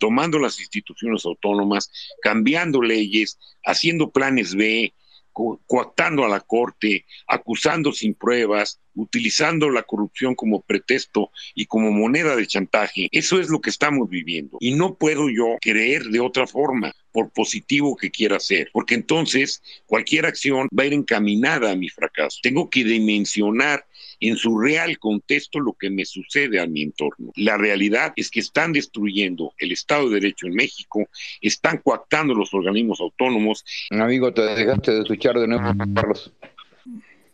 tomando 0.00 0.38
las 0.38 0.58
instituciones 0.58 1.26
autónomas, 1.26 1.90
cambiando 2.22 2.80
leyes, 2.80 3.38
haciendo 3.62 4.10
planes 4.10 4.54
B, 4.54 4.94
coactando 5.34 6.24
a 6.24 6.28
la 6.28 6.40
Corte, 6.40 7.04
acusando 7.26 7.92
sin 7.92 8.14
pruebas, 8.14 8.80
utilizando 8.94 9.70
la 9.70 9.82
corrupción 9.82 10.34
como 10.34 10.62
pretexto 10.62 11.30
y 11.54 11.66
como 11.66 11.90
moneda 11.90 12.36
de 12.36 12.46
chantaje. 12.46 13.08
Eso 13.12 13.40
es 13.40 13.48
lo 13.48 13.60
que 13.60 13.70
estamos 13.70 14.08
viviendo. 14.08 14.56
Y 14.60 14.74
no 14.74 14.94
puedo 14.94 15.28
yo 15.28 15.56
creer 15.60 16.04
de 16.04 16.20
otra 16.20 16.46
forma, 16.46 16.94
por 17.12 17.30
positivo 17.30 17.96
que 17.96 18.10
quiera 18.10 18.40
ser, 18.40 18.70
porque 18.72 18.94
entonces 18.94 19.62
cualquier 19.86 20.26
acción 20.26 20.68
va 20.76 20.82
a 20.82 20.86
ir 20.86 20.94
encaminada 20.94 21.70
a 21.70 21.76
mi 21.76 21.88
fracaso. 21.88 22.40
Tengo 22.42 22.70
que 22.70 22.82
dimensionar 22.82 23.86
en 24.28 24.36
su 24.36 24.58
real 24.58 24.98
contexto 24.98 25.60
lo 25.60 25.72
que 25.72 25.90
me 25.90 26.04
sucede 26.04 26.60
a 26.60 26.66
mi 26.66 26.82
entorno. 26.82 27.32
La 27.36 27.56
realidad 27.56 28.12
es 28.16 28.30
que 28.30 28.40
están 28.40 28.72
destruyendo 28.72 29.52
el 29.58 29.72
Estado 29.72 30.08
de 30.08 30.20
Derecho 30.20 30.46
en 30.46 30.54
México, 30.54 31.06
están 31.40 31.78
coactando 31.78 32.34
los 32.34 32.52
organismos 32.54 33.00
autónomos. 33.00 33.64
Amigo, 33.90 34.32
te 34.32 34.42
dejaste 34.42 34.92
de 34.92 35.00
escuchar 35.00 35.38
de 35.38 35.48
nuevo, 35.48 35.72
Carlos. 35.94 36.32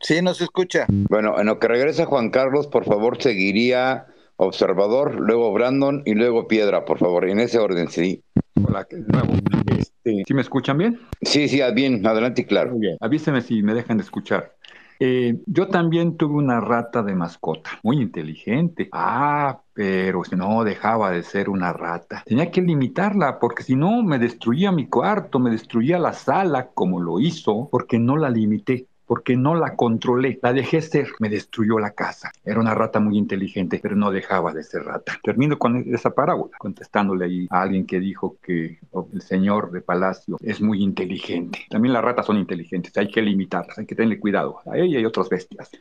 Sí, 0.01 0.23
no 0.23 0.33
se 0.35 0.45
escucha. 0.45 0.87
Bueno, 0.89 1.39
en 1.39 1.47
lo 1.47 1.59
que 1.59 1.69
regresa 1.69 2.07
Juan 2.07 2.31
Carlos, 2.31 2.67
por 2.67 2.85
favor, 2.85 3.23
seguiría 3.23 4.07
Observador, 4.43 5.21
luego 5.21 5.53
Brandon 5.53 6.03
y 6.07 6.15
luego 6.15 6.49
Piedra, 6.49 6.87
por 6.87 6.99
favor, 6.99 7.29
en 7.29 7.41
ese 7.41 7.59
orden, 7.59 7.89
sí. 7.89 8.23
Hola, 8.67 8.87
de 8.91 9.01
nuevo. 9.01 9.35
Este, 9.79 10.25
¿Sí 10.27 10.33
me 10.33 10.41
escuchan 10.41 10.79
bien? 10.79 10.99
Sí, 11.21 11.47
sí, 11.47 11.61
bien, 11.75 12.07
adelante 12.07 12.41
y 12.41 12.45
claro. 12.47 12.71
Muy 12.71 12.81
bien. 12.81 12.97
Avíseme 13.01 13.43
si 13.43 13.63
me 13.63 13.75
dejan 13.75 13.99
de 13.99 14.05
escuchar. 14.05 14.57
Eh, 15.03 15.41
yo 15.47 15.69
también 15.69 16.19
tuve 16.19 16.35
una 16.35 16.61
rata 16.61 17.03
de 17.03 17.15
mascota, 17.15 17.71
muy 17.83 18.03
inteligente. 18.03 18.91
Ah, 18.93 19.63
pero 19.73 20.21
no 20.37 20.63
dejaba 20.63 21.11
de 21.11 21.23
ser 21.23 21.49
una 21.49 21.73
rata. 21.73 22.23
Tenía 22.27 22.51
que 22.51 22.61
limitarla 22.61 23.39
porque 23.39 23.63
si 23.63 23.77
no 23.77 24.03
me 24.03 24.19
destruía 24.19 24.71
mi 24.73 24.89
cuarto, 24.89 25.39
me 25.39 25.51
destruía 25.51 25.99
la 25.99 26.13
sala 26.13 26.69
como 26.75 27.01
lo 27.01 27.19
hizo 27.19 27.71
porque 27.73 27.99
no 27.99 28.19
la 28.19 28.29
limité 28.29 28.90
porque 29.11 29.37
no 29.37 29.57
la 29.57 29.75
controlé, 29.75 30.39
la 30.41 30.53
dejé 30.53 30.81
ser, 30.81 31.09
me 31.19 31.29
destruyó 31.29 31.81
la 31.81 31.91
casa. 31.91 32.31
Era 32.45 32.61
una 32.61 32.77
rata 32.77 33.01
muy 33.01 33.19
inteligente, 33.19 33.81
pero 33.83 33.97
no 33.97 34.13
dejaba 34.13 34.53
de 34.53 34.63
ser 34.63 34.85
rata. 34.85 35.19
Termino 35.25 35.59
con 35.59 35.79
esa 35.93 36.11
parábola, 36.11 36.57
contestándole 36.57 37.25
ahí 37.25 37.49
a 37.51 37.63
alguien 37.63 37.87
que 37.87 37.99
dijo 37.99 38.37
que 38.41 38.79
oh, 38.93 39.09
el 39.13 39.21
señor 39.21 39.73
de 39.73 39.81
Palacio 39.81 40.37
es 40.41 40.61
muy 40.61 40.81
inteligente. 40.81 41.67
También 41.69 41.93
las 41.93 42.05
ratas 42.05 42.25
son 42.25 42.37
inteligentes, 42.37 42.97
hay 42.97 43.11
que 43.11 43.21
limitarlas, 43.21 43.77
hay 43.81 43.87
que 43.87 43.97
tenerle 43.97 44.21
cuidado 44.21 44.61
a 44.65 44.79
ella 44.79 45.01
y 45.01 45.05
otras 45.05 45.29
bestias. 45.29 45.73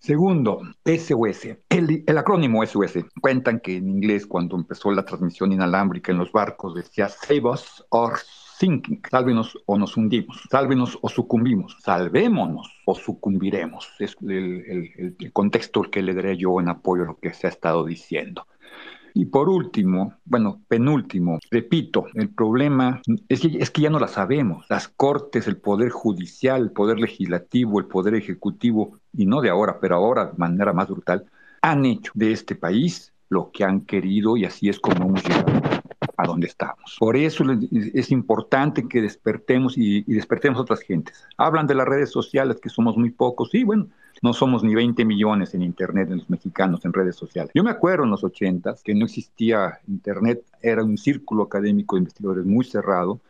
Segundo, 0.00 0.62
SOS. 0.86 1.58
El, 1.68 2.04
el, 2.06 2.16
acrónimo 2.16 2.64
SOS. 2.64 3.04
Cuentan 3.20 3.60
que 3.60 3.76
en 3.76 3.90
inglés, 3.90 4.26
cuando 4.26 4.56
empezó 4.56 4.92
la 4.92 5.04
transmisión 5.04 5.52
inalámbrica 5.52 6.10
en 6.10 6.16
los 6.16 6.32
barcos, 6.32 6.74
decía 6.74 7.10
Save 7.10 7.50
us 7.50 7.84
or 7.90 8.14
sinking, 8.58 9.00
sálvenos 9.08 9.56
o 9.66 9.78
nos 9.78 9.96
hundimos, 9.96 10.42
sálvenos 10.50 10.98
o 11.00 11.08
sucumbimos, 11.08 11.76
salvémonos 11.80 12.68
o 12.84 12.94
sucumbiremos. 12.94 13.88
Es 13.98 14.16
el, 14.26 15.16
contexto 15.32 15.82
que 15.82 16.02
le 16.02 16.14
daré 16.14 16.36
yo 16.36 16.60
en 16.60 16.68
apoyo 16.68 17.04
a 17.04 17.06
lo 17.06 17.18
que 17.18 17.32
se 17.32 17.46
ha 17.46 17.50
estado 17.50 17.84
diciendo. 17.84 18.46
Y 19.14 19.26
por 19.26 19.48
último, 19.48 20.14
bueno, 20.24 20.60
penúltimo, 20.68 21.38
repito, 21.50 22.06
el 22.14 22.28
problema 22.28 23.00
es 23.28 23.40
que, 23.40 23.58
es 23.58 23.70
que 23.70 23.82
ya 23.82 23.90
no 23.90 23.98
la 23.98 24.08
sabemos. 24.08 24.66
Las 24.68 24.88
cortes, 24.88 25.46
el 25.46 25.56
poder 25.56 25.90
judicial, 25.90 26.62
el 26.62 26.72
poder 26.72 27.00
legislativo, 27.00 27.78
el 27.78 27.86
poder 27.86 28.14
ejecutivo, 28.14 28.98
y 29.12 29.26
no 29.26 29.40
de 29.40 29.50
ahora, 29.50 29.78
pero 29.80 29.96
ahora 29.96 30.26
de 30.26 30.36
manera 30.36 30.72
más 30.72 30.88
brutal, 30.88 31.26
han 31.62 31.84
hecho 31.84 32.12
de 32.14 32.32
este 32.32 32.54
país 32.54 33.12
lo 33.28 33.50
que 33.50 33.64
han 33.64 33.82
querido 33.82 34.36
y 34.36 34.44
así 34.44 34.68
es 34.68 34.78
como 34.78 35.06
hemos 35.06 35.24
llegado 35.24 35.67
donde 36.28 36.46
estamos. 36.46 36.96
Por 36.98 37.16
eso 37.16 37.44
es 37.70 38.10
importante 38.10 38.86
que 38.88 39.02
despertemos 39.02 39.76
y, 39.76 40.02
despertemos 40.02 40.58
a 40.58 40.62
otras 40.62 40.80
gentes. 40.80 41.26
Hablan 41.36 41.66
de 41.66 41.74
las 41.74 41.86
redes 41.86 42.10
sociales, 42.10 42.60
que 42.60 42.68
somos 42.68 42.96
muy 42.96 43.10
pocos. 43.10 43.50
Sí, 43.50 43.64
bueno, 43.64 43.88
no 44.22 44.32
somos 44.32 44.62
ni 44.62 44.74
20 44.74 45.04
millones 45.04 45.54
en 45.54 45.62
Internet, 45.62 46.10
en 46.10 46.18
los 46.18 46.30
mexicanos, 46.30 46.84
en 46.84 46.92
redes 46.92 47.16
sociales. 47.16 47.52
Yo 47.54 47.64
me 47.64 47.70
acuerdo 47.70 48.04
en 48.04 48.10
los 48.10 48.24
80 48.24 48.76
que 48.82 48.94
no 48.94 49.04
existía 49.04 49.80
Internet, 49.88 50.42
era 50.62 50.84
un 50.84 50.98
círculo 50.98 51.44
académico 51.44 51.96
de 51.96 52.00
investigadores 52.00 52.44
muy 52.44 52.64
cerrado, 52.64 53.20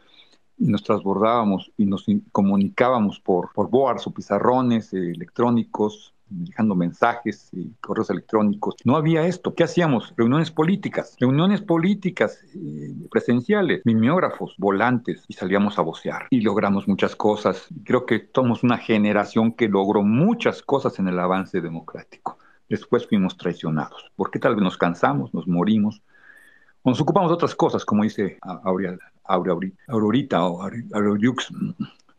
y 0.59 0.67
nos 0.67 0.83
transbordábamos 0.83 1.71
y 1.77 1.87
nos 1.87 2.05
comunicábamos 2.33 3.21
por, 3.21 3.53
por 3.53 3.71
boards 3.71 4.07
o 4.07 4.11
pizarrones 4.11 4.93
eh, 4.93 5.13
electrónicos, 5.13 6.15
dejando 6.31 6.75
mensajes 6.75 7.49
y 7.53 7.71
correos 7.81 8.11
electrónicos. 8.11 8.77
No 8.85 8.97
había 8.97 9.27
esto. 9.27 9.55
¿Qué 9.55 9.65
hacíamos? 9.65 10.15
Reuniones 10.17 10.51
políticas, 10.51 11.17
reuniones 11.19 11.61
políticas 11.61 12.45
eh, 12.55 12.95
presenciales, 13.11 13.83
mimeógrafos, 13.85 14.55
volantes 14.59 15.25
y 15.29 15.35
salíamos 15.35 15.79
a 15.79 15.83
vocear 15.83 16.27
y 16.31 16.41
logramos 16.41 16.89
muchas 16.89 17.17
cosas. 17.17 17.69
Creo 17.85 18.07
que 18.07 18.29
somos 18.35 18.63
una 18.63 18.79
generación 18.79 19.53
que 19.53 19.69
logró 19.69 20.03
muchas 20.03 20.63
cosas 20.63 20.99
en 20.99 21.09
el 21.09 21.19
avance 21.19 21.61
democrático. 21.61 22.39
Después 22.69 23.07
fuimos 23.07 23.37
traicionados, 23.37 24.11
porque 24.15 24.39
tal 24.39 24.55
vez 24.55 24.63
nos 24.63 24.77
cansamos, 24.77 25.33
nos 25.33 25.49
morimos, 25.49 26.03
nos 26.85 27.01
ocupamos 27.01 27.31
de 27.31 27.35
otras 27.35 27.55
cosas, 27.55 27.85
como 27.85 28.03
dice 28.03 28.39
Aurorita 29.87 30.45
o 30.45 30.63
Auroriux, 30.93 31.51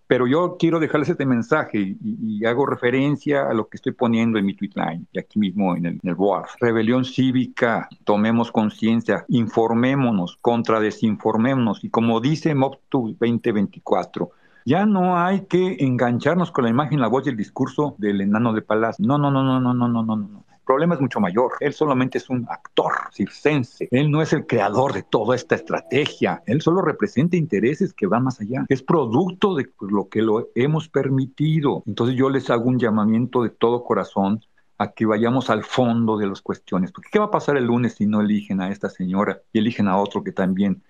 pero 0.09 0.25
yo 0.25 0.57
quiero 0.57 0.79
dejarles 0.79 1.09
este 1.09 1.27
mensaje 1.27 1.95
y, 2.01 2.43
hago 2.43 2.65
referencia 2.65 3.47
a 3.47 3.53
lo 3.53 3.67
que 3.67 3.77
estoy 3.77 3.91
poniendo 3.91 4.39
en 4.39 4.45
mi 4.47 4.55
tweet 4.55 4.71
line 4.73 5.05
y 5.11 5.19
aquí 5.19 5.37
mismo 5.37 5.75
en 5.75 5.85
el, 5.85 5.99
en 6.01 6.15
board. 6.15 6.47
Rebelión 6.59 7.05
cívica, 7.05 7.87
tomemos 8.05 8.51
conciencia, 8.51 9.23
informémonos, 9.27 10.35
contradesinformémonos 10.41 11.83
y 11.83 11.91
como 11.91 12.21
dice 12.21 12.55
MOPTU 12.55 13.17
2024, 13.19 14.31
ya 14.65 14.87
no 14.87 15.15
hay 15.15 15.41
que 15.41 15.77
engancharnos 15.79 16.49
con 16.49 16.63
la 16.63 16.71
imagen, 16.71 16.99
la 16.99 17.07
voz 17.07 17.27
y 17.27 17.29
el 17.29 17.37
discurso 17.37 17.93
del 17.99 18.21
enano 18.21 18.51
de 18.53 18.63
Palacio. 18.63 19.05
No, 19.05 19.19
no, 19.19 19.29
no, 19.29 19.43
no, 19.43 19.59
no, 19.59 19.73
no, 19.75 19.87
no, 19.87 20.15
no 20.15 20.48
problema 20.69 20.93
es 20.93 21.01
mucho 21.01 21.19
mayor. 21.19 21.53
Él 21.61 21.73
solamente 21.73 22.19
es 22.19 22.29
un 22.29 22.45
actor 22.47 22.93
circense. 23.11 23.87
Él 23.89 24.11
no 24.11 24.21
es 24.21 24.33
el 24.33 24.45
creador 24.45 24.93
de 24.93 25.01
toda 25.01 25.35
esta 25.35 25.55
estrategia. 25.55 26.43
Él 26.45 26.61
solo 26.61 26.83
representa 26.83 27.35
intereses 27.35 27.91
que 27.91 28.05
van 28.05 28.25
más 28.25 28.39
allá. 28.39 28.67
Es 28.69 28.83
producto 28.83 29.55
de 29.55 29.67
lo 29.79 30.09
que 30.09 30.21
lo 30.21 30.49
hemos 30.53 30.87
permitido. 30.87 31.81
Entonces 31.87 32.15
yo 32.15 32.29
les 32.29 32.51
hago 32.51 32.65
un 32.65 32.77
llamamiento 32.77 33.41
de 33.41 33.49
todo 33.49 33.83
corazón 33.83 34.45
a 34.77 34.91
que 34.91 35.07
vayamos 35.07 35.49
al 35.49 35.63
fondo 35.63 36.19
de 36.19 36.27
las 36.27 36.43
cuestiones. 36.43 36.91
Porque 36.91 37.09
¿qué 37.11 37.17
va 37.17 37.25
a 37.25 37.31
pasar 37.31 37.57
el 37.57 37.65
lunes 37.65 37.95
si 37.95 38.05
no 38.05 38.21
eligen 38.21 38.61
a 38.61 38.69
esta 38.69 38.91
señora 38.91 39.41
y 39.51 39.57
eligen 39.57 39.87
a 39.87 39.97
otro 39.97 40.23
que 40.23 40.33
también 40.33 40.83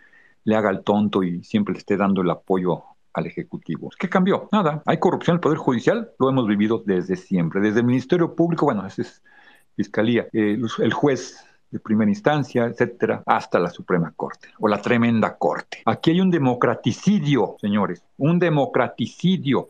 le 0.44 0.58
haga 0.58 0.72
el 0.72 0.84
tonto 0.84 1.24
y 1.24 1.42
siempre 1.46 1.72
le 1.72 1.80
esté 1.80 1.96
dando 1.96 2.22
el 2.22 2.30
apoyo 2.30 2.84
al 3.14 3.28
Ejecutivo. 3.28 3.90
¿Qué 3.98 4.10
cambió? 4.10 4.50
Nada. 4.52 4.84
Hay 4.86 4.98
corrupción 5.00 5.36
en 5.36 5.38
el 5.38 5.42
Poder 5.42 5.58
Judicial, 5.58 6.12
lo 6.20 6.30
hemos 6.30 6.48
vivido 6.48 6.84
desde 6.86 7.16
siempre. 7.16 7.62
Desde 7.62 7.80
el 7.80 7.86
Ministerio 7.86 8.36
Público, 8.36 8.66
bueno, 8.66 8.86
ese 8.86 9.04
es 9.04 9.24
fiscalía, 9.76 10.28
eh, 10.34 10.58
el 10.80 10.94
juez 10.94 11.46
de 11.72 11.80
primera 11.80 12.10
instancia, 12.10 12.66
etcétera, 12.66 13.24
hasta 13.26 13.60
la 13.60 13.70
Suprema 13.70 14.12
Corte 14.16 14.50
o 14.60 14.68
la 14.68 14.82
tremenda 14.82 15.38
Corte. 15.38 15.82
Aquí 15.86 16.12
hay 16.12 16.22
un 16.22 16.32
democraticidio, 16.32 17.58
señores, 17.60 18.04
un 18.18 18.40
democraticidio. 18.40 19.70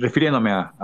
refiriéndome 0.00 0.50
a, 0.50 0.74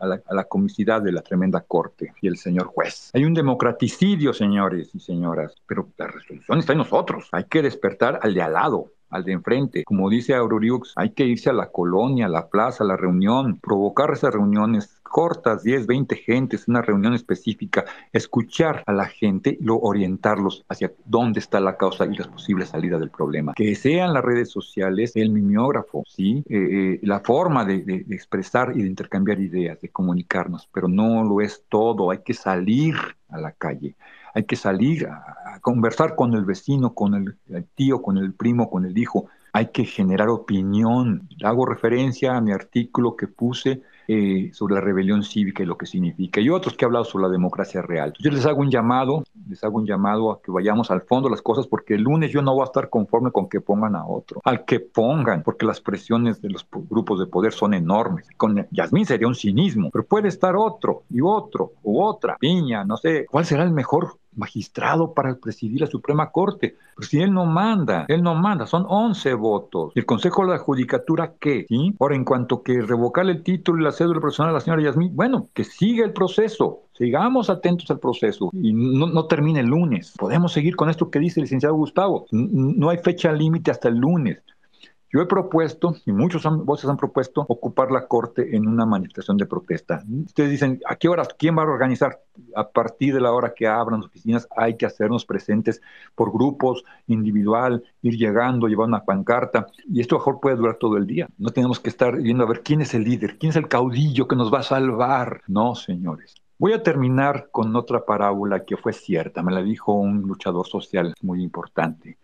la, 0.00 0.22
a, 0.26 0.44
comicidad 0.44 1.02
de 1.02 1.12
la 1.12 1.20
tremenda 1.20 1.60
corte 1.60 2.14
y 2.22 2.26
el 2.26 2.38
señor 2.38 2.68
juez. 2.68 3.10
Hay 3.12 3.26
un 3.26 3.34
democraticidio, 3.34 4.32
señores 4.32 4.94
y 4.94 5.00
señoras, 5.00 5.54
pero 5.66 5.90
la 5.98 6.06
resolución 6.06 6.58
está 6.58 6.72
en 6.72 6.78
nosotros. 6.78 7.28
Hay 7.32 7.44
que 7.44 7.60
despertar 7.60 8.18
al 8.22 8.32
de 8.32 8.40
al 8.40 8.54
lado 8.54 8.92
al 9.10 9.24
de 9.24 9.32
enfrente. 9.32 9.84
Como 9.84 10.10
dice 10.10 10.34
Auroriux, 10.34 10.92
hay 10.96 11.10
que 11.10 11.24
irse 11.24 11.50
a 11.50 11.52
la 11.52 11.70
colonia, 11.70 12.26
a 12.26 12.30
la 12.30 12.48
plaza, 12.48 12.84
a 12.84 12.86
la 12.86 12.96
reunión, 12.96 13.58
provocar 13.60 14.10
esas 14.12 14.32
reuniones 14.32 14.95
cortas, 15.06 15.62
10, 15.62 15.86
20 15.86 16.16
gentes, 16.16 16.68
una 16.68 16.82
reunión 16.82 17.14
específica, 17.14 17.84
escuchar 18.12 18.82
a 18.86 18.92
la 18.92 19.06
gente 19.06 19.56
y 19.58 19.64
luego 19.64 19.82
orientarlos 19.82 20.64
hacia 20.68 20.92
dónde 21.04 21.40
está 21.40 21.60
la 21.60 21.76
causa 21.76 22.06
y 22.06 22.16
las 22.16 22.28
posibles 22.28 22.70
salidas 22.70 23.00
del 23.00 23.10
problema. 23.10 23.54
Que 23.54 23.74
sean 23.74 24.12
las 24.12 24.24
redes 24.24 24.50
sociales 24.50 25.12
el 25.16 25.30
mimeógrafo, 25.30 26.04
¿sí? 26.06 26.44
Eh, 26.48 26.56
eh, 26.58 27.00
la 27.02 27.20
forma 27.20 27.64
de, 27.64 27.82
de, 27.82 28.04
expresar 28.10 28.72
y 28.74 28.82
de 28.82 28.88
intercambiar 28.88 29.40
ideas, 29.40 29.80
de 29.80 29.88
comunicarnos, 29.88 30.68
pero 30.72 30.88
no 30.88 31.24
lo 31.24 31.40
es 31.40 31.64
todo, 31.68 32.10
hay 32.10 32.18
que 32.18 32.34
salir 32.34 32.94
a 33.28 33.38
la 33.38 33.52
calle 33.52 33.96
hay 34.36 34.44
que 34.44 34.56
salir 34.56 35.06
a, 35.06 35.60
conversar 35.62 36.14
con 36.14 36.34
el 36.34 36.44
vecino, 36.44 36.92
con 36.92 37.14
el, 37.14 37.64
tío, 37.74 38.02
con 38.02 38.18
el 38.18 38.34
primo, 38.34 38.68
con 38.68 38.84
el 38.84 38.98
hijo. 38.98 39.28
Hay 39.54 39.68
que 39.68 39.86
generar 39.86 40.28
opinión. 40.28 41.26
Hago 41.42 41.64
referencia 41.64 42.36
a 42.36 42.42
mi 42.42 42.52
artículo 42.52 43.16
que 43.16 43.28
puse 43.28 43.80
eh, 44.08 44.50
sobre 44.52 44.74
la 44.76 44.80
rebelión 44.80 45.22
cívica 45.22 45.62
y 45.62 45.66
lo 45.66 45.76
que 45.76 45.86
significa, 45.86 46.40
y 46.40 46.48
otros 46.48 46.74
que 46.76 46.84
han 46.84 46.90
hablado 46.90 47.04
sobre 47.04 47.26
la 47.26 47.32
democracia 47.32 47.82
real. 47.82 48.12
Yo 48.18 48.30
les 48.30 48.46
hago 48.46 48.60
un 48.60 48.70
llamado, 48.70 49.24
les 49.48 49.62
hago 49.64 49.78
un 49.78 49.86
llamado 49.86 50.30
a 50.30 50.40
que 50.40 50.50
vayamos 50.50 50.90
al 50.90 51.02
fondo 51.02 51.28
de 51.28 51.32
las 51.32 51.42
cosas, 51.42 51.66
porque 51.66 51.94
el 51.94 52.02
lunes 52.02 52.30
yo 52.30 52.42
no 52.42 52.54
voy 52.54 52.62
a 52.62 52.66
estar 52.66 52.88
conforme 52.88 53.30
con 53.30 53.48
que 53.48 53.60
pongan 53.60 53.96
a 53.96 54.06
otro, 54.06 54.40
al 54.44 54.64
que 54.64 54.80
pongan, 54.80 55.42
porque 55.42 55.66
las 55.66 55.80
presiones 55.80 56.40
de 56.40 56.50
los 56.50 56.66
grupos 56.72 57.18
de 57.18 57.26
poder 57.26 57.52
son 57.52 57.74
enormes. 57.74 58.28
Con 58.36 58.66
Yasmín 58.70 59.06
sería 59.06 59.28
un 59.28 59.34
cinismo, 59.34 59.90
pero 59.90 60.04
puede 60.04 60.28
estar 60.28 60.56
otro 60.56 61.02
y 61.10 61.20
otro 61.20 61.72
u 61.82 62.02
otra, 62.02 62.36
piña, 62.38 62.84
no 62.84 62.96
sé, 62.96 63.26
¿cuál 63.30 63.44
será 63.44 63.64
el 63.64 63.72
mejor 63.72 64.18
magistrado 64.36 65.14
para 65.14 65.34
presidir 65.36 65.80
la 65.80 65.86
Suprema 65.86 66.30
Corte. 66.30 66.76
Pero 66.96 67.08
si 67.08 67.20
él 67.20 67.32
no 67.32 67.44
manda, 67.46 68.04
él 68.08 68.22
no 68.22 68.34
manda, 68.34 68.66
son 68.66 68.86
11 68.88 69.34
votos. 69.34 69.92
¿El 69.94 70.06
Consejo 70.06 70.44
de 70.44 70.52
la 70.52 70.58
Judicatura 70.58 71.34
qué? 71.38 71.66
¿Sí? 71.68 71.94
Ahora, 72.00 72.16
en 72.16 72.24
cuanto 72.24 72.62
que 72.62 72.80
revocar 72.80 73.26
el 73.26 73.42
título 73.42 73.80
y 73.80 73.84
la 73.84 73.92
cédula 73.92 74.20
personal 74.20 74.52
de 74.52 74.54
la 74.54 74.60
señora 74.60 74.82
Yasmín, 74.82 75.14
bueno, 75.14 75.48
que 75.54 75.64
siga 75.64 76.04
el 76.04 76.12
proceso. 76.12 76.82
Sigamos 76.92 77.50
atentos 77.50 77.90
al 77.90 77.98
proceso 77.98 78.48
y 78.54 78.72
no, 78.72 79.06
no, 79.06 79.26
termine 79.26 79.60
el 79.60 79.66
lunes. 79.66 80.14
Podemos 80.16 80.52
seguir 80.52 80.76
con 80.76 80.88
esto 80.88 81.10
que 81.10 81.18
dice 81.18 81.40
el 81.40 81.44
licenciado 81.44 81.74
Gustavo. 81.74 82.26
No 82.30 82.88
hay 82.88 82.98
fecha 82.98 83.32
límite 83.32 83.70
hasta 83.70 83.88
el 83.88 83.96
lunes. 83.96 84.38
Yo 85.16 85.22
he 85.22 85.26
propuesto, 85.26 85.96
y 86.04 86.12
muchos 86.12 86.44
voces 86.66 86.90
han 86.90 86.98
propuesto, 86.98 87.46
ocupar 87.48 87.90
la 87.90 88.06
Corte 88.06 88.54
en 88.54 88.68
una 88.68 88.84
manifestación 88.84 89.38
de 89.38 89.46
protesta. 89.46 90.04
Ustedes 90.26 90.50
dicen, 90.50 90.78
¿a 90.84 90.96
qué 90.96 91.08
horas? 91.08 91.28
¿Quién 91.38 91.56
va 91.56 91.62
a 91.62 91.64
organizar? 91.64 92.20
A 92.54 92.68
partir 92.68 93.14
de 93.14 93.22
la 93.22 93.32
hora 93.32 93.54
que 93.54 93.66
abran 93.66 94.00
las 94.00 94.10
oficinas 94.10 94.46
hay 94.54 94.76
que 94.76 94.84
hacernos 94.84 95.24
presentes 95.24 95.80
por 96.14 96.30
grupos, 96.30 96.84
individual, 97.06 97.82
ir 98.02 98.18
llegando, 98.18 98.68
llevar 98.68 98.88
una 98.88 99.06
pancarta. 99.06 99.68
Y 99.90 100.02
esto 100.02 100.16
mejor 100.16 100.38
puede 100.38 100.56
durar 100.56 100.76
todo 100.76 100.98
el 100.98 101.06
día. 101.06 101.30
No 101.38 101.48
tenemos 101.48 101.80
que 101.80 101.88
estar 101.88 102.20
viendo 102.20 102.44
a 102.44 102.48
ver 102.48 102.60
quién 102.62 102.82
es 102.82 102.92
el 102.92 103.04
líder, 103.04 103.38
quién 103.38 103.48
es 103.48 103.56
el 103.56 103.68
caudillo 103.68 104.28
que 104.28 104.36
nos 104.36 104.52
va 104.52 104.58
a 104.58 104.64
salvar. 104.64 105.40
No, 105.46 105.74
señores. 105.76 106.34
Voy 106.58 106.74
a 106.74 106.82
terminar 106.82 107.48
con 107.50 107.74
otra 107.74 108.04
parábola 108.04 108.66
que 108.66 108.76
fue 108.76 108.92
cierta, 108.92 109.42
me 109.42 109.52
la 109.52 109.62
dijo 109.62 109.94
un 109.94 110.20
luchador 110.20 110.66
social 110.66 111.14
muy 111.22 111.42
importante. 111.42 112.18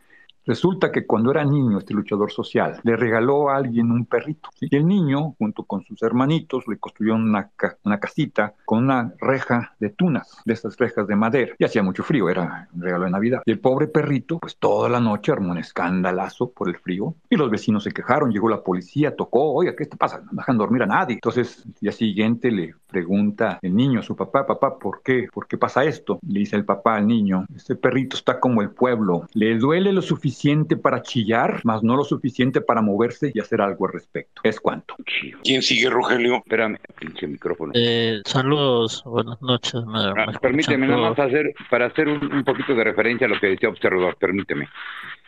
Resulta 0.44 0.90
que 0.90 1.06
cuando 1.06 1.30
era 1.30 1.44
niño, 1.44 1.78
este 1.78 1.94
luchador 1.94 2.32
social 2.32 2.80
le 2.82 2.96
regaló 2.96 3.48
a 3.48 3.56
alguien 3.56 3.92
un 3.92 4.06
perrito. 4.06 4.48
Y 4.60 4.74
el 4.74 4.86
niño, 4.86 5.34
junto 5.38 5.64
con 5.64 5.84
sus 5.84 6.02
hermanitos, 6.02 6.66
le 6.66 6.78
construyó 6.78 7.14
una, 7.14 7.50
una 7.84 8.00
casita 8.00 8.54
con 8.64 8.84
una 8.84 9.14
reja 9.20 9.74
de 9.78 9.90
tunas, 9.90 10.38
de 10.44 10.52
estas 10.52 10.76
rejas 10.76 11.06
de 11.06 11.14
madera. 11.14 11.54
Y 11.58 11.64
hacía 11.64 11.82
mucho 11.82 12.02
frío, 12.02 12.28
era 12.28 12.68
un 12.72 12.82
regalo 12.82 13.04
de 13.04 13.10
Navidad. 13.12 13.42
Y 13.46 13.52
el 13.52 13.60
pobre 13.60 13.86
perrito, 13.86 14.38
pues 14.40 14.56
toda 14.56 14.88
la 14.88 14.98
noche 14.98 15.30
armó 15.30 15.52
un 15.52 15.58
escandalazo 15.58 16.50
por 16.50 16.68
el 16.68 16.76
frío. 16.76 17.14
Y 17.30 17.36
los 17.36 17.48
vecinos 17.48 17.84
se 17.84 17.92
quejaron, 17.92 18.32
llegó 18.32 18.48
la 18.48 18.64
policía, 18.64 19.14
tocó, 19.14 19.52
oiga, 19.52 19.76
¿qué 19.76 19.86
te 19.86 19.96
pasa? 19.96 20.22
No 20.24 20.30
dejan 20.32 20.58
dormir 20.58 20.82
a 20.82 20.86
nadie. 20.86 21.14
Entonces, 21.14 21.62
el 21.64 21.74
día 21.80 21.92
siguiente 21.92 22.50
le 22.50 22.74
pregunta 22.88 23.58
el 23.62 23.74
niño 23.74 24.00
a 24.00 24.02
su 24.02 24.16
papá, 24.16 24.44
papá, 24.44 24.78
¿por 24.78 25.02
qué? 25.02 25.28
¿Por 25.32 25.46
qué 25.46 25.56
pasa 25.56 25.84
esto? 25.84 26.18
Le 26.26 26.40
dice 26.40 26.56
el 26.56 26.64
papá 26.64 26.96
al 26.96 27.06
niño, 27.06 27.46
este 27.54 27.76
perrito 27.76 28.16
está 28.16 28.40
como 28.40 28.60
el 28.60 28.70
pueblo, 28.70 29.26
le 29.32 29.56
duele 29.56 29.92
lo 29.92 30.02
suficiente 30.02 30.31
suficiente 30.32 30.76
para 30.76 31.02
chillar, 31.02 31.60
más 31.64 31.82
no 31.82 31.94
lo 31.94 32.04
suficiente 32.04 32.60
para 32.62 32.80
moverse 32.80 33.30
y 33.34 33.40
hacer 33.40 33.60
algo 33.60 33.86
al 33.86 33.92
respecto. 33.92 34.40
¿Es 34.44 34.58
cuánto? 34.58 34.96
¿Quién 35.44 35.62
sigue, 35.62 35.90
Rogelio? 35.90 36.36
Espérame, 36.36 36.78
pinche 36.98 37.26
micrófono. 37.26 37.72
Eh, 37.74 38.22
saludos, 38.24 39.02
buenas 39.04 39.40
noches. 39.42 39.82
Ah, 39.94 40.32
permíteme 40.40 40.86
nada 40.86 41.10
más 41.10 41.18
hacer, 41.18 41.54
para 41.70 41.86
hacer 41.86 42.08
un, 42.08 42.44
poquito 42.44 42.74
de 42.74 42.84
referencia 42.84 43.26
a 43.26 43.30
lo 43.30 43.38
que 43.38 43.48
decía 43.48 43.68
Observador, 43.68 44.16
permíteme. 44.16 44.68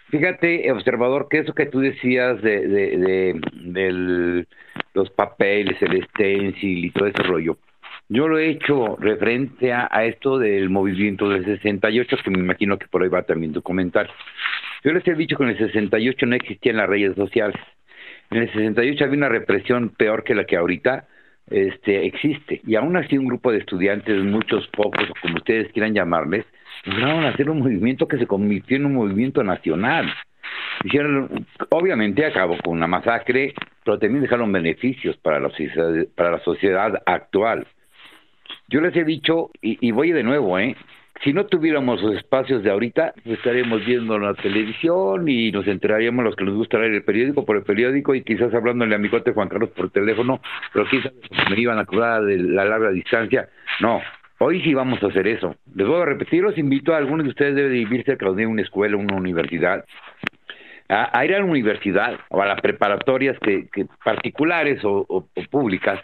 Fíjate, 0.08 0.70
observador, 0.72 1.28
que 1.28 1.40
eso 1.40 1.52
que 1.52 1.66
tú 1.66 1.80
decías 1.80 2.40
de, 2.40 2.66
de, 2.66 3.40
de, 3.52 4.46
los 4.94 5.10
papeles, 5.10 5.80
el 5.82 6.02
stencil 6.08 6.84
y 6.84 6.90
todo 6.90 7.08
ese 7.08 7.22
rollo, 7.22 7.58
yo 8.08 8.28
lo 8.28 8.38
he 8.38 8.50
hecho 8.50 8.96
referente 8.96 9.72
a, 9.72 9.88
esto 10.04 10.38
del 10.38 10.68
movimiento 10.68 11.28
del 11.28 11.44
68, 11.44 12.16
que 12.22 12.30
me 12.30 12.38
imagino 12.38 12.78
que 12.78 12.86
por 12.86 13.02
ahí 13.02 13.08
va 13.08 13.22
también 13.22 13.52
tu 13.52 13.62
comentario. 13.62 14.12
Yo 14.84 14.92
les 14.92 15.06
he 15.08 15.14
dicho 15.14 15.36
que 15.36 15.44
en 15.44 15.50
el 15.50 15.58
68 15.58 16.26
no 16.26 16.36
existían 16.36 16.76
las 16.76 16.88
redes 16.88 17.16
sociales. 17.16 17.56
En 18.30 18.42
el 18.42 18.48
68 18.48 19.04
había 19.04 19.16
una 19.16 19.28
represión 19.28 19.88
peor 19.90 20.24
que 20.24 20.34
la 20.34 20.44
que 20.44 20.56
ahorita 20.56 21.06
este, 21.50 22.06
existe. 22.06 22.60
Y 22.66 22.76
aún 22.76 22.96
así 22.96 23.16
un 23.16 23.26
grupo 23.26 23.50
de 23.50 23.58
estudiantes, 23.58 24.22
muchos 24.22 24.66
pocos, 24.68 25.08
como 25.22 25.36
ustedes 25.36 25.72
quieran 25.72 25.94
llamarles, 25.94 26.44
lograron 26.84 27.24
hacer 27.24 27.50
un 27.50 27.60
movimiento 27.60 28.06
que 28.06 28.18
se 28.18 28.26
convirtió 28.26 28.76
en 28.76 28.86
un 28.86 28.94
movimiento 28.94 29.42
nacional. 29.42 30.12
Hicieron, 30.84 31.46
obviamente 31.70 32.26
acabó 32.26 32.58
con 32.58 32.74
una 32.74 32.86
masacre, 32.86 33.54
pero 33.84 33.98
también 33.98 34.22
dejaron 34.22 34.52
beneficios 34.52 35.16
para 35.16 35.40
la 35.40 35.48
sociedad, 35.50 36.06
para 36.14 36.30
la 36.32 36.40
sociedad 36.40 37.02
actual. 37.06 37.66
Yo 38.68 38.80
les 38.80 38.94
he 38.96 39.04
dicho, 39.04 39.50
y, 39.60 39.90
voy 39.92 40.12
de 40.12 40.22
nuevo, 40.22 40.58
¿eh? 40.58 40.76
Si 41.22 41.32
no 41.32 41.46
tuviéramos 41.46 42.02
los 42.02 42.16
espacios 42.16 42.62
de 42.62 42.70
ahorita, 42.70 43.14
pues 43.22 43.38
estaríamos 43.38 43.84
viendo 43.84 44.18
la 44.18 44.34
televisión 44.34 45.28
y 45.28 45.52
nos 45.52 45.66
enteraríamos 45.66 46.24
los 46.24 46.36
que 46.36 46.44
nos 46.44 46.54
gusta 46.54 46.78
leer 46.78 46.94
el 46.94 47.04
periódico 47.04 47.44
por 47.44 47.56
el 47.56 47.62
periódico 47.62 48.14
y 48.14 48.22
quizás 48.22 48.52
hablándole 48.52 48.94
a 48.94 48.98
mi 48.98 49.08
cote 49.08 49.32
Juan 49.32 49.48
Carlos 49.48 49.70
por 49.70 49.90
teléfono, 49.90 50.40
pero 50.72 50.86
quizás 50.86 51.12
me 51.48 51.58
iban 51.58 51.78
a 51.78 51.84
cobrar 51.84 52.24
de 52.24 52.38
la 52.38 52.64
larga 52.64 52.90
distancia. 52.90 53.48
No, 53.80 54.00
hoy 54.38 54.60
sí 54.62 54.74
vamos 54.74 55.02
a 55.02 55.06
hacer 55.06 55.26
eso. 55.28 55.54
Les 55.74 55.86
voy 55.86 56.02
a 56.02 56.06
repetir, 56.06 56.42
los 56.42 56.58
invito 56.58 56.92
a 56.92 56.98
algunos 56.98 57.24
de 57.24 57.30
ustedes 57.30 57.54
deben 57.54 57.72
vivir 57.72 58.04
cerca 58.04 58.30
de 58.30 58.46
una 58.46 58.62
escuela, 58.62 58.96
una 58.96 59.16
universidad, 59.16 59.84
a, 60.88 61.24
ir 61.24 61.34
a 61.34 61.38
la 61.38 61.44
universidad 61.44 62.18
o 62.28 62.42
a 62.42 62.46
las 62.46 62.60
preparatorias 62.60 63.38
que, 63.38 63.68
particulares 64.04 64.80
o 64.84 65.28
públicas 65.50 66.00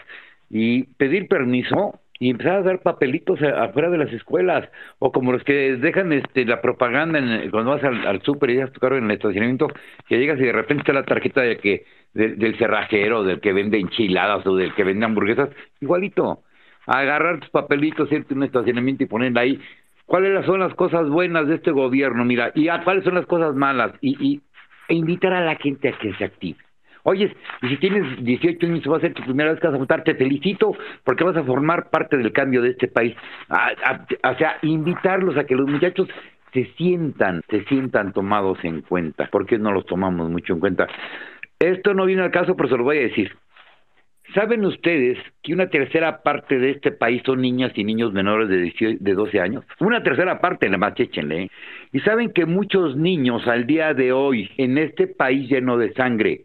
y 0.49 0.85
pedir 0.95 1.29
permiso 1.29 2.01
y 2.21 2.31
empezar 2.31 2.57
a 2.57 2.63
dar 2.63 2.83
papelitos 2.83 3.41
afuera 3.43 3.89
de 3.89 3.97
las 3.97 4.13
escuelas, 4.13 4.69
o 4.99 5.11
como 5.11 5.33
los 5.33 5.43
que 5.43 5.77
dejan 5.77 6.13
este 6.13 6.45
la 6.45 6.61
propaganda 6.61 7.19
en, 7.19 7.51
cuando 7.51 7.71
vas 7.71 7.83
al, 7.83 8.07
al 8.07 8.23
súper 8.23 8.51
y 8.51 8.57
dejas 8.57 8.73
tu 8.73 8.79
carro 8.79 8.99
en 8.99 9.05
el 9.05 9.13
estacionamiento, 9.13 9.69
que 10.07 10.19
llegas 10.19 10.39
y 10.39 10.43
de 10.43 10.53
repente 10.53 10.83
está 10.83 10.93
la 10.93 11.05
tarjeta 11.05 11.41
de 11.41 11.57
que 11.57 11.87
del 12.13 12.59
cerrajero, 12.59 13.25
del 13.25 13.41
que 13.41 13.55
vende 13.55 13.79
enchiladas 13.79 14.47
o 14.47 14.55
del 14.55 14.75
que 14.75 14.85
vende 14.85 15.07
hamburguesas, 15.07 15.49
igualito. 15.81 16.43
Agarrar 16.87 17.41
tus 17.41 17.51
papelitos, 17.51 18.11
irte 18.13 18.35
a 18.35 18.37
un 18.37 18.43
estacionamiento 18.43 19.05
y 19.05 19.07
ponerla 19.07 19.43
ahí. 19.43 19.61
¿Cuáles 20.05 20.45
son 20.45 20.61
las 20.61 20.75
cosas 20.75 21.09
buenas 21.09 21.47
de 21.47 21.55
este 21.55 21.71
gobierno? 21.71 22.25
Mira, 22.25 22.53
y 22.55 22.69
cuáles 22.85 23.05
son 23.05 23.15
las 23.15 23.27
cosas 23.27 23.55
malas. 23.55 23.93
Y, 24.01 24.17
y 24.21 24.41
e 24.89 24.95
invitar 24.95 25.33
a 25.33 25.41
la 25.41 25.55
gente 25.55 25.89
a 25.89 25.93
que 25.99 26.13
se 26.15 26.25
active. 26.25 26.59
Oye, 27.05 27.35
y 27.63 27.69
si 27.69 27.77
tienes 27.79 28.23
18 28.23 28.67
años 28.67 28.83
va 28.91 28.99
a 28.99 29.01
ser 29.01 29.15
tu 29.15 29.23
primera 29.23 29.51
vez 29.51 29.61
que 29.61 29.67
vas 29.67 29.77
a 29.77 29.79
votar, 29.79 30.05
te 30.05 30.15
felicito 30.15 30.77
porque 31.05 31.25
vas 31.25 31.37
a 31.37 31.45
formar 31.45 31.91
parte 31.91 32.17
del 32.17 32.33
cambio 32.33 32.63
de 32.63 32.71
este 32.71 32.89
país. 32.89 33.15
o 33.49 34.35
sea, 34.37 34.59
invitarlos 34.63 35.37
a 35.37 35.45
que 35.45 35.55
los 35.55 35.69
muchachos 35.69 36.09
se 36.53 36.65
sientan, 36.77 37.43
se 37.49 37.65
sientan 37.65 38.13
tomados 38.13 38.59
en 38.65 38.83
cuenta. 38.83 39.29
¿Por 39.31 39.47
qué 39.47 39.59
no 39.59 39.73
los 39.73 39.87
tomamos 39.87 40.29
mucho 40.31 40.53
en 40.53 40.61
cuenta? 40.61 40.87
Esto 41.59 41.95
no 41.95 42.07
viene 42.07 42.23
al 42.23 42.31
caso, 42.31 42.57
pero 42.57 42.69
se 42.69 42.77
lo 42.77 42.85
voy 42.85 42.99
a 42.99 43.03
decir. 43.03 43.33
¿Saben 44.35 44.65
ustedes 44.65 45.19
que 45.43 45.53
una 45.53 45.69
tercera 45.71 46.23
parte 46.23 46.59
de 46.59 46.71
este 46.71 46.93
país 46.93 47.21
son 47.27 47.41
niñas 47.41 47.73
y 47.75 47.83
niños 47.83 48.13
menores 48.13 48.49
de, 48.49 48.97
de 49.01 49.15
12 49.15 49.41
años? 49.41 49.65
Una 49.81 50.03
tercera 50.05 50.41
parte, 50.41 50.67
nada 50.67 50.79
más 50.79 51.01
échenle. 51.01 51.43
¿eh? 51.43 51.51
Y 51.93 52.01
saben 52.01 52.33
que 52.33 52.47
muchos 52.47 52.97
niños 52.97 53.49
al 53.49 53.67
día 53.67 53.93
de 53.93 54.13
hoy, 54.13 54.49
en 54.57 54.79
este 54.79 55.09
país 55.09 55.51
lleno 55.51 55.79
de 55.79 55.93
sangre, 55.95 56.43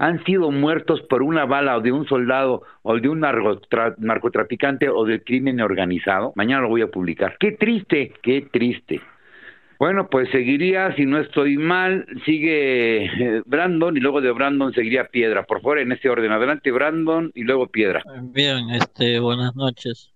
han 0.00 0.24
sido 0.24 0.50
muertos 0.50 1.02
por 1.02 1.22
una 1.22 1.44
bala 1.44 1.76
o 1.76 1.82
de 1.82 1.92
un 1.92 2.06
soldado 2.08 2.62
o 2.80 2.98
de 2.98 3.06
un 3.06 3.20
narcotraficante 3.20 4.88
o 4.88 5.04
del 5.04 5.22
crimen 5.22 5.60
organizado. 5.60 6.32
Mañana 6.36 6.62
lo 6.62 6.70
voy 6.70 6.80
a 6.80 6.90
publicar. 6.90 7.36
Qué 7.38 7.52
triste, 7.52 8.14
qué 8.22 8.48
triste. 8.50 9.02
Bueno, 9.78 10.08
pues 10.08 10.30
seguiría, 10.30 10.96
si 10.96 11.04
no 11.04 11.18
estoy 11.18 11.58
mal, 11.58 12.06
sigue 12.24 13.04
eh, 13.04 13.42
Brandon 13.44 13.94
y 13.94 14.00
luego 14.00 14.22
de 14.22 14.32
Brandon 14.32 14.72
seguiría 14.72 15.04
Piedra. 15.04 15.44
Por 15.44 15.60
favor, 15.60 15.78
en 15.78 15.92
este 15.92 16.08
orden. 16.08 16.32
Adelante 16.32 16.70
Brandon 16.70 17.30
y 17.34 17.42
luego 17.42 17.66
Piedra. 17.66 18.02
Bien, 18.22 18.70
este, 18.70 19.20
buenas 19.20 19.54
noches. 19.54 20.14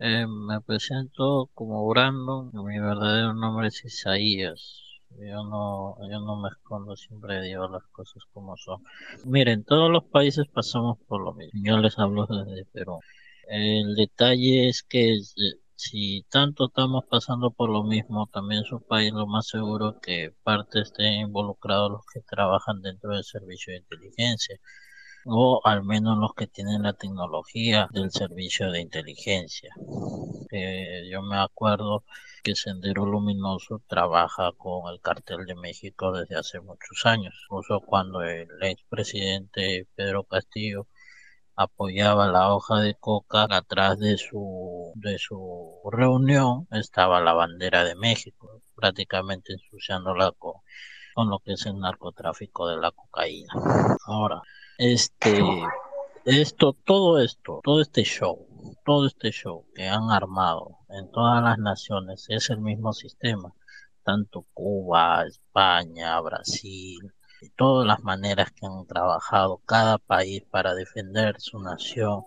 Eh, 0.00 0.24
me 0.26 0.62
presento 0.62 1.50
como 1.52 1.86
Brandon, 1.86 2.50
mi 2.54 2.78
verdadero 2.78 3.34
nombre 3.34 3.68
es 3.68 3.84
Isaías. 3.84 4.85
Yo 5.18 5.44
no, 5.44 5.96
yo 6.10 6.20
no 6.20 6.36
me 6.40 6.48
escondo, 6.48 6.96
siempre 6.96 7.42
digo 7.42 7.68
las 7.68 7.84
cosas 7.86 8.22
como 8.32 8.56
son. 8.56 8.82
Miren, 9.24 9.64
todos 9.64 9.90
los 9.90 10.04
países 10.04 10.46
pasamos 10.52 10.98
por 11.08 11.22
lo 11.22 11.32
mismo. 11.34 11.60
Yo 11.64 11.78
les 11.78 11.98
hablo 11.98 12.26
desde 12.26 12.64
Perú. 12.66 13.00
El 13.48 13.94
detalle 13.94 14.68
es 14.68 14.82
que 14.82 15.14
eh, 15.14 15.20
si 15.74 16.24
tanto 16.30 16.66
estamos 16.66 17.04
pasando 17.08 17.50
por 17.50 17.70
lo 17.70 17.84
mismo, 17.84 18.28
también 18.32 18.64
su 18.64 18.80
país 18.82 19.12
lo 19.12 19.26
más 19.26 19.46
seguro 19.46 20.00
que 20.00 20.34
parte 20.42 20.80
estén 20.80 21.20
involucrados 21.26 21.92
los 21.92 22.06
que 22.12 22.20
trabajan 22.22 22.82
dentro 22.82 23.12
del 23.14 23.24
servicio 23.24 23.72
de 23.72 23.80
inteligencia 23.80 24.58
o 25.26 25.60
al 25.64 25.82
menos 25.84 26.18
los 26.18 26.34
que 26.34 26.46
tienen 26.46 26.82
la 26.82 26.92
tecnología 26.92 27.88
del 27.92 28.10
servicio 28.10 28.70
de 28.70 28.80
inteligencia. 28.80 29.74
Eh, 30.50 31.08
yo 31.10 31.22
me 31.22 31.36
acuerdo 31.36 32.04
que 32.44 32.54
Sendero 32.54 33.06
Luminoso 33.06 33.82
trabaja 33.88 34.52
con 34.56 34.92
el 34.92 35.00
cartel 35.00 35.46
de 35.46 35.56
México 35.56 36.12
desde 36.12 36.36
hace 36.36 36.60
muchos 36.60 37.04
años, 37.04 37.34
incluso 37.44 37.80
cuando 37.80 38.22
el 38.22 38.48
expresidente 38.62 39.88
Pedro 39.96 40.24
Castillo 40.24 40.86
apoyaba 41.56 42.28
la 42.28 42.54
hoja 42.54 42.80
de 42.80 42.94
coca 42.94 43.46
atrás 43.50 43.98
de 43.98 44.18
su 44.18 44.92
de 44.94 45.18
su 45.18 45.80
reunión 45.90 46.68
estaba 46.70 47.20
la 47.20 47.32
bandera 47.32 47.82
de 47.84 47.94
México 47.96 48.62
prácticamente 48.74 49.54
ensuciándola 49.54 50.32
con, 50.38 50.52
con 51.14 51.30
lo 51.30 51.38
que 51.40 51.54
es 51.54 51.64
el 51.66 51.78
narcotráfico 51.78 52.68
de 52.68 52.76
la 52.76 52.90
cocaína 52.92 53.54
ahora 54.06 54.42
este 54.78 55.42
esto 56.24 56.72
todo 56.84 57.20
esto 57.20 57.60
todo 57.62 57.80
este 57.80 58.02
show 58.04 58.46
todo 58.84 59.06
este 59.06 59.30
show 59.30 59.64
que 59.74 59.88
han 59.88 60.10
armado 60.10 60.78
en 60.88 61.10
todas 61.10 61.42
las 61.42 61.58
naciones 61.58 62.26
es 62.28 62.50
el 62.50 62.60
mismo 62.60 62.92
sistema 62.92 63.52
tanto 64.02 64.46
Cuba 64.52 65.24
España 65.26 66.20
Brasil 66.20 67.12
todas 67.56 67.86
las 67.86 68.02
maneras 68.02 68.50
que 68.52 68.66
han 68.66 68.86
trabajado 68.86 69.58
cada 69.66 69.98
país 69.98 70.42
para 70.50 70.74
defender 70.74 71.36
su 71.38 71.58
nación 71.60 72.24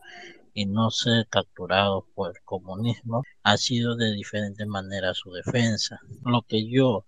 y 0.53 0.65
no 0.65 0.89
ser 0.91 1.27
capturado 1.27 2.05
por 2.15 2.35
el 2.35 2.43
comunismo, 2.43 3.23
ha 3.43 3.57
sido 3.57 3.95
de 3.95 4.13
diferentes 4.13 4.67
maneras 4.67 5.17
su 5.17 5.31
defensa. 5.31 5.99
Lo 6.25 6.41
que 6.41 6.69
yo 6.69 7.05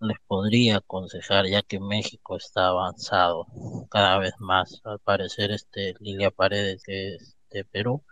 les 0.00 0.18
podría 0.26 0.78
aconsejar, 0.78 1.46
ya 1.46 1.62
que 1.62 1.80
México 1.80 2.36
está 2.36 2.68
avanzado 2.68 3.46
cada 3.90 4.18
vez 4.18 4.34
más, 4.38 4.80
al 4.84 4.98
parecer 5.00 5.50
este 5.50 5.94
Lilia 6.00 6.30
Paredes, 6.30 6.82
que 6.84 7.14
es 7.16 7.36
de 7.50 7.64
Perú, 7.64 8.04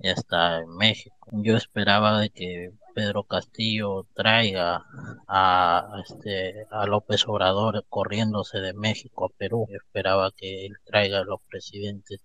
ya 0.00 0.12
está 0.12 0.58
en 0.60 0.76
México. 0.76 1.16
Yo 1.32 1.56
esperaba 1.56 2.20
de 2.20 2.30
que 2.30 2.72
Pedro 2.94 3.24
Castillo 3.24 4.06
traiga 4.14 4.84
a 5.28 6.02
este 6.04 6.66
a 6.70 6.86
López 6.86 7.26
Obrador 7.28 7.84
corriéndose 7.88 8.58
de 8.58 8.74
México 8.74 9.26
a 9.26 9.28
Perú. 9.36 9.66
Yo 9.70 9.76
esperaba 9.76 10.30
que 10.36 10.66
él 10.66 10.76
traiga 10.84 11.20
a 11.20 11.24
los 11.24 11.40
presidentes 11.48 12.20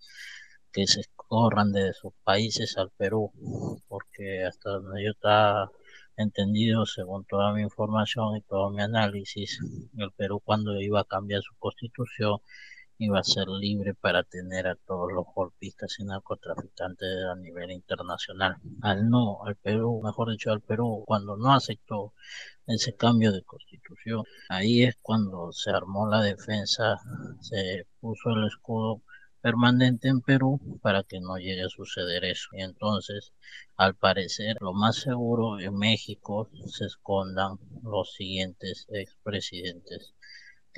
que 0.71 0.87
se 0.87 1.03
corran 1.15 1.71
de 1.71 1.93
sus 1.93 2.13
países 2.23 2.77
al 2.77 2.91
Perú, 2.91 3.31
porque 3.87 4.43
hasta 4.45 4.71
donde 4.71 5.03
yo 5.03 5.11
estaba 5.11 5.71
entendido, 6.17 6.85
según 6.85 7.25
toda 7.25 7.53
mi 7.53 7.61
información 7.61 8.35
y 8.35 8.41
todo 8.41 8.69
mi 8.71 8.81
análisis, 8.81 9.59
el 9.97 10.11
Perú 10.11 10.41
cuando 10.43 10.79
iba 10.81 11.01
a 11.01 11.05
cambiar 11.05 11.41
su 11.41 11.55
constitución 11.57 12.39
iba 12.99 13.19
a 13.19 13.23
ser 13.23 13.47
libre 13.47 13.93
para 13.93 14.23
tener 14.23 14.67
a 14.67 14.75
todos 14.75 15.11
los 15.13 15.25
golpistas 15.35 15.95
y 15.99 16.03
narcotraficantes 16.03 17.07
a 17.31 17.35
nivel 17.35 17.71
internacional. 17.71 18.55
Al 18.81 19.07
no, 19.09 19.45
al 19.45 19.55
Perú, 19.55 20.01
mejor 20.03 20.31
dicho, 20.31 20.51
al 20.51 20.61
Perú, 20.61 21.03
cuando 21.05 21.37
no 21.37 21.53
aceptó 21.53 22.13
ese 22.65 22.95
cambio 22.95 23.31
de 23.31 23.43
constitución, 23.43 24.23
ahí 24.49 24.83
es 24.83 24.95
cuando 25.01 25.51
se 25.51 25.69
armó 25.69 26.07
la 26.09 26.21
defensa, 26.21 26.97
se 27.39 27.85
puso 27.99 28.31
el 28.31 28.47
escudo 28.47 29.01
permanente 29.47 30.09
en 30.09 30.19
Perú 30.19 30.59
para 30.81 31.03
que 31.03 31.21
no 31.21 31.37
llegue 31.37 31.63
a 31.63 31.69
suceder 31.69 32.25
eso. 32.25 32.49
Y 32.51 32.61
entonces, 32.63 33.31
al 33.77 33.95
parecer, 33.95 34.57
lo 34.59 34.73
más 34.73 34.97
seguro 34.97 35.57
en 35.57 35.77
México 35.77 36.49
se 36.65 36.83
escondan 36.83 37.57
los 37.81 38.11
siguientes 38.11 38.85
expresidentes 38.89 40.13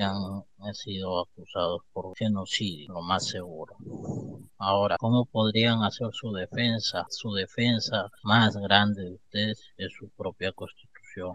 han 0.01 0.73
sido 0.73 1.19
acusados 1.19 1.81
por 1.91 2.15
genocidio, 2.15 2.93
lo 2.93 3.01
más 3.01 3.27
seguro. 3.27 3.75
Ahora, 4.57 4.95
¿cómo 4.97 5.25
podrían 5.25 5.83
hacer 5.83 6.07
su 6.13 6.31
defensa? 6.31 7.05
Su 7.09 7.33
defensa 7.33 8.09
más 8.23 8.55
grande 8.55 9.03
de 9.03 9.13
ustedes 9.15 9.61
es 9.77 9.91
su 9.97 10.09
propia 10.09 10.53
constitución. 10.53 11.33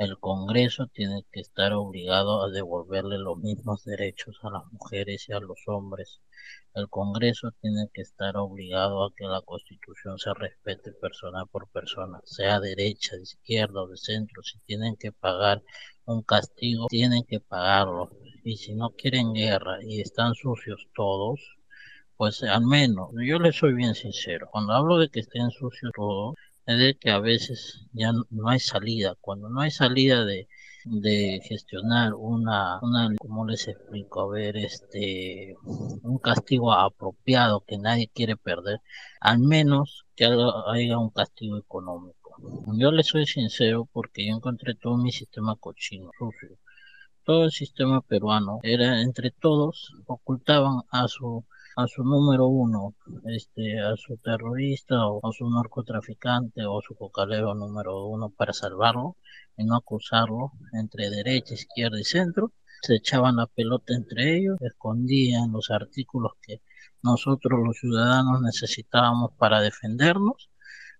El 0.00 0.18
Congreso 0.18 0.86
tiene 0.86 1.26
que 1.30 1.40
estar 1.40 1.74
obligado 1.74 2.42
a 2.42 2.48
devolverle 2.48 3.18
los 3.18 3.36
mismos 3.36 3.84
derechos 3.84 4.38
a 4.42 4.48
las 4.48 4.62
mujeres 4.72 5.28
y 5.28 5.34
a 5.34 5.40
los 5.40 5.60
hombres. 5.66 6.22
El 6.74 6.88
Congreso 6.88 7.50
tiene 7.60 7.90
que 7.92 8.00
estar 8.00 8.38
obligado 8.38 9.04
a 9.04 9.12
que 9.14 9.26
la 9.26 9.42
Constitución 9.42 10.18
se 10.18 10.32
respete 10.32 10.92
persona 10.92 11.44
por 11.44 11.68
persona, 11.68 12.18
sea 12.24 12.60
derecha, 12.60 13.14
de 13.16 13.24
izquierda 13.24 13.82
o 13.82 13.88
de 13.88 13.98
centro. 13.98 14.42
Si 14.42 14.58
tienen 14.60 14.96
que 14.96 15.12
pagar 15.12 15.62
un 16.06 16.22
castigo, 16.22 16.86
tienen 16.88 17.24
que 17.24 17.40
pagarlo. 17.40 18.08
Y 18.42 18.56
si 18.56 18.74
no 18.74 18.92
quieren 18.96 19.34
guerra 19.34 19.84
y 19.84 20.00
están 20.00 20.34
sucios 20.34 20.88
todos, 20.94 21.58
pues 22.16 22.42
al 22.42 22.64
menos, 22.64 23.10
yo 23.22 23.38
les 23.38 23.54
soy 23.54 23.74
bien 23.74 23.94
sincero, 23.94 24.48
cuando 24.50 24.72
hablo 24.72 24.96
de 24.96 25.10
que 25.10 25.20
estén 25.20 25.50
sucios 25.50 25.92
todos, 25.94 26.36
es 26.66 26.78
de 26.78 26.94
que 26.96 27.10
a 27.10 27.18
veces 27.18 27.86
ya 27.92 28.12
no 28.12 28.48
hay 28.48 28.60
salida. 28.60 29.16
Cuando 29.20 29.48
no 29.48 29.60
hay 29.60 29.70
salida 29.70 30.24
de, 30.24 30.48
de 30.84 31.40
gestionar 31.44 32.14
una, 32.14 32.78
una, 32.82 33.14
¿cómo 33.18 33.46
les 33.46 33.68
explico? 33.68 34.20
A 34.22 34.28
ver, 34.28 34.56
este, 34.56 35.56
un 36.02 36.18
castigo 36.18 36.72
apropiado 36.72 37.64
que 37.66 37.78
nadie 37.78 38.10
quiere 38.12 38.36
perder, 38.36 38.80
al 39.20 39.38
menos 39.40 40.04
que 40.16 40.26
haya 40.26 40.98
un 40.98 41.10
castigo 41.10 41.58
económico. 41.58 42.16
Yo 42.78 42.90
le 42.90 43.02
soy 43.02 43.26
sincero 43.26 43.88
porque 43.92 44.26
yo 44.26 44.34
encontré 44.34 44.74
todo 44.74 44.96
mi 44.96 45.12
sistema 45.12 45.56
cochino, 45.56 46.10
sucio. 46.18 46.56
Todo 47.24 47.44
el 47.44 47.50
sistema 47.50 48.00
peruano 48.00 48.60
era 48.62 49.02
entre 49.02 49.30
todos 49.30 49.94
ocultaban 50.06 50.82
a 50.90 51.06
su 51.06 51.44
a 51.76 51.86
su 51.86 52.02
número 52.04 52.46
uno, 52.46 52.94
este, 53.26 53.80
a 53.80 53.96
su 53.96 54.16
terrorista 54.18 55.06
o 55.06 55.26
a 55.28 55.32
su 55.32 55.48
narcotraficante 55.48 56.64
o 56.66 56.80
su 56.82 56.94
cocalero 56.94 57.54
número 57.54 58.06
uno 58.06 58.30
para 58.30 58.52
salvarlo 58.52 59.16
y 59.56 59.64
no 59.64 59.76
acusarlo 59.76 60.52
entre 60.72 61.10
derecha, 61.10 61.54
izquierda 61.54 62.00
y 62.00 62.04
centro. 62.04 62.52
Se 62.82 62.96
echaban 62.96 63.36
la 63.36 63.46
pelota 63.46 63.94
entre 63.94 64.36
ellos, 64.38 64.56
escondían 64.60 65.52
los 65.52 65.70
artículos 65.70 66.32
que 66.42 66.62
nosotros 67.02 67.60
los 67.64 67.78
ciudadanos 67.78 68.40
necesitábamos 68.42 69.32
para 69.38 69.60
defendernos 69.60 70.50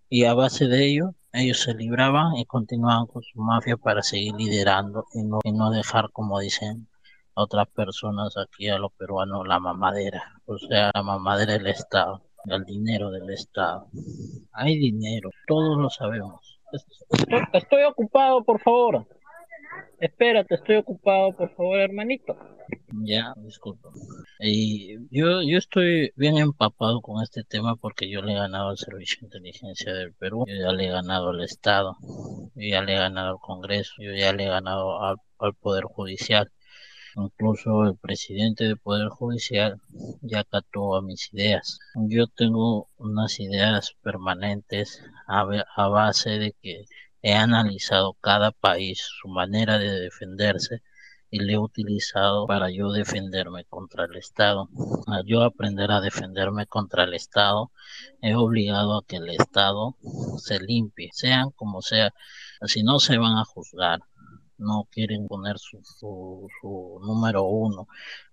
y 0.09 0.24
a 0.24 0.34
base 0.34 0.66
de 0.66 0.86
ello 0.86 1.14
ellos 1.32 1.60
se 1.60 1.74
libraban 1.74 2.36
y 2.36 2.44
continuaban 2.44 3.06
con 3.06 3.22
su 3.22 3.40
mafia 3.40 3.76
para 3.76 4.02
seguir 4.02 4.34
liderando 4.34 5.06
y 5.14 5.22
no, 5.22 5.38
y 5.44 5.52
no 5.52 5.70
dejar, 5.70 6.10
como 6.12 6.40
dicen 6.40 6.88
otras 7.40 7.68
personas 7.68 8.36
aquí 8.36 8.68
a 8.68 8.78
los 8.78 8.92
peruanos, 8.92 9.46
la 9.46 9.58
mamadera, 9.58 10.22
o 10.46 10.58
sea, 10.58 10.90
la 10.94 11.02
mamadera 11.02 11.54
del 11.54 11.66
Estado, 11.66 12.22
el 12.46 12.64
dinero 12.64 13.10
del 13.10 13.30
Estado. 13.30 13.88
Hay 14.52 14.78
dinero, 14.78 15.30
todos 15.46 15.78
lo 15.78 15.90
sabemos. 15.90 16.60
estoy 17.52 17.84
ocupado, 17.84 18.44
por 18.44 18.60
favor. 18.60 19.06
Espérate, 19.98 20.54
estoy 20.54 20.76
ocupado, 20.76 21.32
por 21.36 21.54
favor, 21.54 21.78
hermanito. 21.78 22.36
Ya, 23.04 23.34
disculpa. 23.36 23.90
Y 24.38 24.96
yo, 25.10 25.42
yo 25.42 25.58
estoy 25.58 26.12
bien 26.16 26.38
empapado 26.38 27.00
con 27.00 27.22
este 27.22 27.44
tema 27.44 27.76
porque 27.76 28.08
yo 28.08 28.22
le 28.22 28.32
he 28.32 28.36
ganado 28.36 28.68
al 28.68 28.78
Servicio 28.78 29.20
de 29.20 29.26
Inteligencia 29.26 29.92
del 29.92 30.14
Perú, 30.14 30.44
yo 30.46 30.54
ya 30.54 30.72
le 30.72 30.86
he 30.86 30.90
ganado 30.90 31.30
al 31.30 31.42
Estado, 31.42 31.96
yo 32.54 32.68
ya 32.68 32.82
le 32.82 32.94
he 32.94 32.98
ganado 32.98 33.30
al 33.30 33.40
Congreso, 33.40 33.94
yo 33.98 34.12
ya 34.14 34.32
le 34.32 34.44
he 34.44 34.48
ganado 34.48 35.02
al, 35.02 35.16
al 35.38 35.54
Poder 35.54 35.84
Judicial. 35.84 36.50
Incluso 37.16 37.85
el 37.85 37.97
presidente 37.97 38.65
del 38.65 38.78
Poder 38.78 39.09
Judicial 39.09 39.81
ya 40.23 40.45
cató 40.45 40.97
a 40.97 41.03
mis 41.03 41.32
ideas. 41.32 41.78
Yo 41.95 42.27
tengo 42.27 42.89
unas 42.99 43.41
ideas 43.41 43.95
permanentes 44.03 45.03
a, 45.27 45.89
base 45.89 46.31
de 46.31 46.55
que 46.62 46.85
He 47.23 47.35
analizado 47.35 48.15
cada 48.15 48.51
país, 48.51 49.03
su 49.20 49.28
manera 49.28 49.78
de 49.78 50.01
defenderse 50.01 50.82
y 51.31 51.41
le 51.41 51.53
he 51.53 51.59
utilizado 51.59 52.47
para 52.47 52.70
yo 52.70 52.93
defenderme 52.93 53.66
contra 53.66 54.07
el 54.07 54.16
Estado. 54.16 54.70
Al 55.07 55.24
yo 55.27 55.43
aprender 55.43 55.91
a 55.93 56.01
defenderme 56.01 56.66
contra 56.66 57.05
el 57.05 57.12
Estado, 57.12 57.73
he 58.23 58.35
obligado 58.35 58.97
a 58.97 59.05
que 59.07 59.16
el 59.16 59.28
Estado 59.28 59.97
se 60.39 60.61
limpie, 60.61 61.11
sean 61.12 61.51
como 61.51 61.82
sea, 61.82 62.15
si 62.65 62.82
no 62.82 63.01
se 63.01 63.19
van 63.19 63.37
a 63.37 63.45
juzgar. 63.45 64.01
No 64.61 64.87
quieren 64.91 65.27
poner 65.28 65.59
su, 65.59 66.49
número 67.03 67.45
uno 67.45 67.89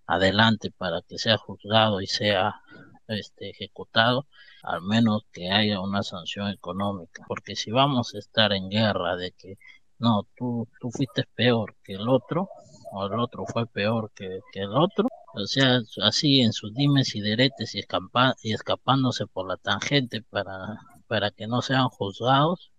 adelante 0.05 0.71
para 0.71 1.01
que 1.01 1.17
sea 1.17 1.37
juzgado 1.37 2.01
y 2.01 2.07
sea 2.07 2.61
este, 3.07 3.49
ejecutado, 3.49 4.27
al 4.63 4.81
menos 4.81 5.23
que 5.31 5.51
haya 5.51 5.81
una 5.81 6.03
sanción 6.03 6.49
económica. 6.49 7.23
Porque 7.27 7.55
si 7.55 7.71
vamos 7.71 8.13
a 8.15 8.19
estar 8.19 8.53
en 8.53 8.69
guerra 8.69 9.15
de 9.15 9.31
que 9.31 9.57
no, 9.99 10.27
tú, 10.35 10.67
tú 10.79 10.91
fuiste 10.91 11.25
peor 11.35 11.75
que 11.83 11.93
el 11.93 12.07
otro, 12.07 12.49
o 12.91 13.05
el 13.05 13.19
otro 13.19 13.45
fue 13.45 13.65
peor 13.67 14.11
que, 14.15 14.39
que 14.51 14.61
el 14.61 14.75
otro, 14.75 15.07
o 15.33 15.45
sea, 15.45 15.81
así 16.03 16.41
en 16.41 16.53
sus 16.53 16.73
dimes 16.73 17.15
y 17.15 17.21
deretes 17.21 17.75
y, 17.75 17.79
escapa, 17.79 18.35
y 18.41 18.53
escapándose 18.53 19.27
por 19.27 19.47
la 19.47 19.57
tangente 19.57 20.21
para, 20.21 20.79
para 21.07 21.31
que 21.31 21.47
no 21.47 21.61
sean 21.61 21.89
juzgados, 21.89 22.71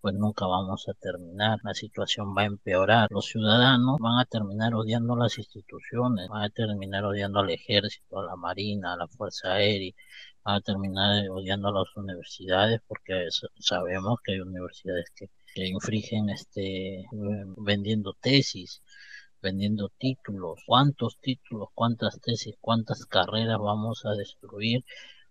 pues 0.00 0.14
nunca 0.14 0.46
vamos 0.46 0.88
a 0.88 0.94
terminar, 0.94 1.58
la 1.62 1.74
situación 1.74 2.34
va 2.36 2.42
a 2.42 2.46
empeorar, 2.46 3.08
los 3.10 3.26
ciudadanos 3.26 3.98
van 4.00 4.18
a 4.18 4.24
terminar 4.24 4.74
odiando 4.74 5.16
las 5.16 5.38
instituciones, 5.38 6.28
van 6.28 6.44
a 6.44 6.50
terminar 6.50 7.04
odiando 7.04 7.40
al 7.40 7.50
ejército, 7.50 8.18
a 8.18 8.24
la 8.24 8.36
marina, 8.36 8.94
a 8.94 8.96
la 8.96 9.08
fuerza 9.08 9.52
aérea, 9.54 9.92
van 10.44 10.56
a 10.56 10.60
terminar 10.60 11.28
odiando 11.30 11.68
a 11.68 11.72
las 11.72 11.96
universidades 11.96 12.80
porque 12.86 13.28
sabemos 13.58 14.18
que 14.24 14.32
hay 14.32 14.40
universidades 14.40 15.06
que, 15.14 15.30
que 15.54 15.66
infringen 15.68 16.30
este 16.30 17.04
vendiendo 17.56 18.14
tesis 18.20 18.82
vendiendo 19.42 19.90
títulos, 19.98 20.60
cuántos 20.66 21.18
títulos, 21.20 21.68
cuántas 21.74 22.20
tesis, 22.20 22.54
cuántas 22.60 23.06
carreras 23.06 23.58
vamos 23.58 24.04
a 24.04 24.10
destruir 24.12 24.84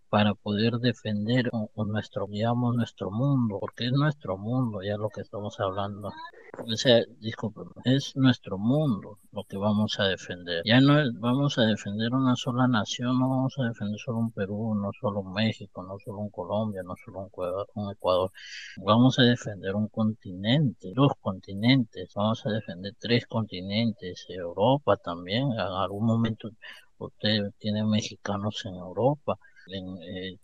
para 0.09 0.33
poder 0.33 0.79
defender 0.79 1.49
nuestro, 1.75 2.27
digamos, 2.27 2.75
nuestro 2.75 3.11
mundo, 3.11 3.59
porque 3.59 3.85
es 3.85 3.91
nuestro 3.91 4.37
mundo 4.37 4.81
ya 4.81 4.97
lo 4.97 5.09
que 5.09 5.21
estamos 5.21 5.59
hablando. 5.59 6.11
O 6.57 6.75
sea, 6.75 7.03
disculpen, 7.19 7.65
es 7.85 8.15
nuestro 8.15 8.57
mundo 8.57 9.19
lo 9.31 9.43
que 9.43 9.57
vamos 9.57 9.99
a 9.99 10.05
defender. 10.05 10.63
Ya 10.65 10.81
no 10.81 10.99
es, 10.99 11.09
vamos 11.13 11.57
a 11.57 11.63
defender 11.63 12.13
una 12.13 12.35
sola 12.35 12.67
nación, 12.67 13.19
no 13.19 13.29
vamos 13.29 13.53
a 13.59 13.63
defender 13.65 13.99
solo 13.99 14.17
un 14.17 14.31
Perú, 14.31 14.75
no 14.75 14.89
solo 14.99 15.21
un 15.21 15.33
México, 15.33 15.83
no 15.83 15.97
solo 16.03 16.19
un 16.19 16.29
Colombia, 16.29 16.81
no 16.83 16.95
solo 17.03 17.19
un 17.21 17.29
un 17.75 17.91
Ecuador. 17.91 18.31
Vamos 18.77 19.19
a 19.19 19.23
defender 19.23 19.75
un 19.75 19.87
continente, 19.87 20.91
dos 20.93 21.11
continentes, 21.21 22.11
vamos 22.15 22.45
a 22.45 22.49
defender 22.49 22.93
tres 22.99 23.25
continentes, 23.27 24.25
Europa 24.29 24.97
también, 24.97 25.51
en 25.51 25.59
algún 25.59 26.05
momento 26.05 26.49
usted 26.97 27.51
tiene 27.59 27.85
mexicanos 27.85 28.65
en 28.65 28.75
Europa 28.75 29.37
eh, 29.71 30.37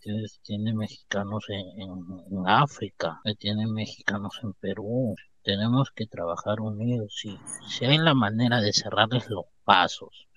tiene, 0.43 0.73
mexicanos 0.73 1.45
en, 1.49 1.81
en, 1.81 2.47
África, 2.47 3.19
eh, 3.25 3.35
tiene 3.35 3.67
mexicanos 3.67 4.39
en 4.43 4.53
Perú. 4.53 5.15
Tenemos 5.43 5.91
que 5.91 6.07
trabajar 6.07 6.61
unidos. 6.61 7.15
Si, 7.19 7.37
si 7.69 7.85
hay 7.85 7.97
la 7.97 8.13
manera 8.13 8.61
de 8.61 8.73
cerrarles 8.73 9.29
los 9.29 9.45
pasos 9.63 10.27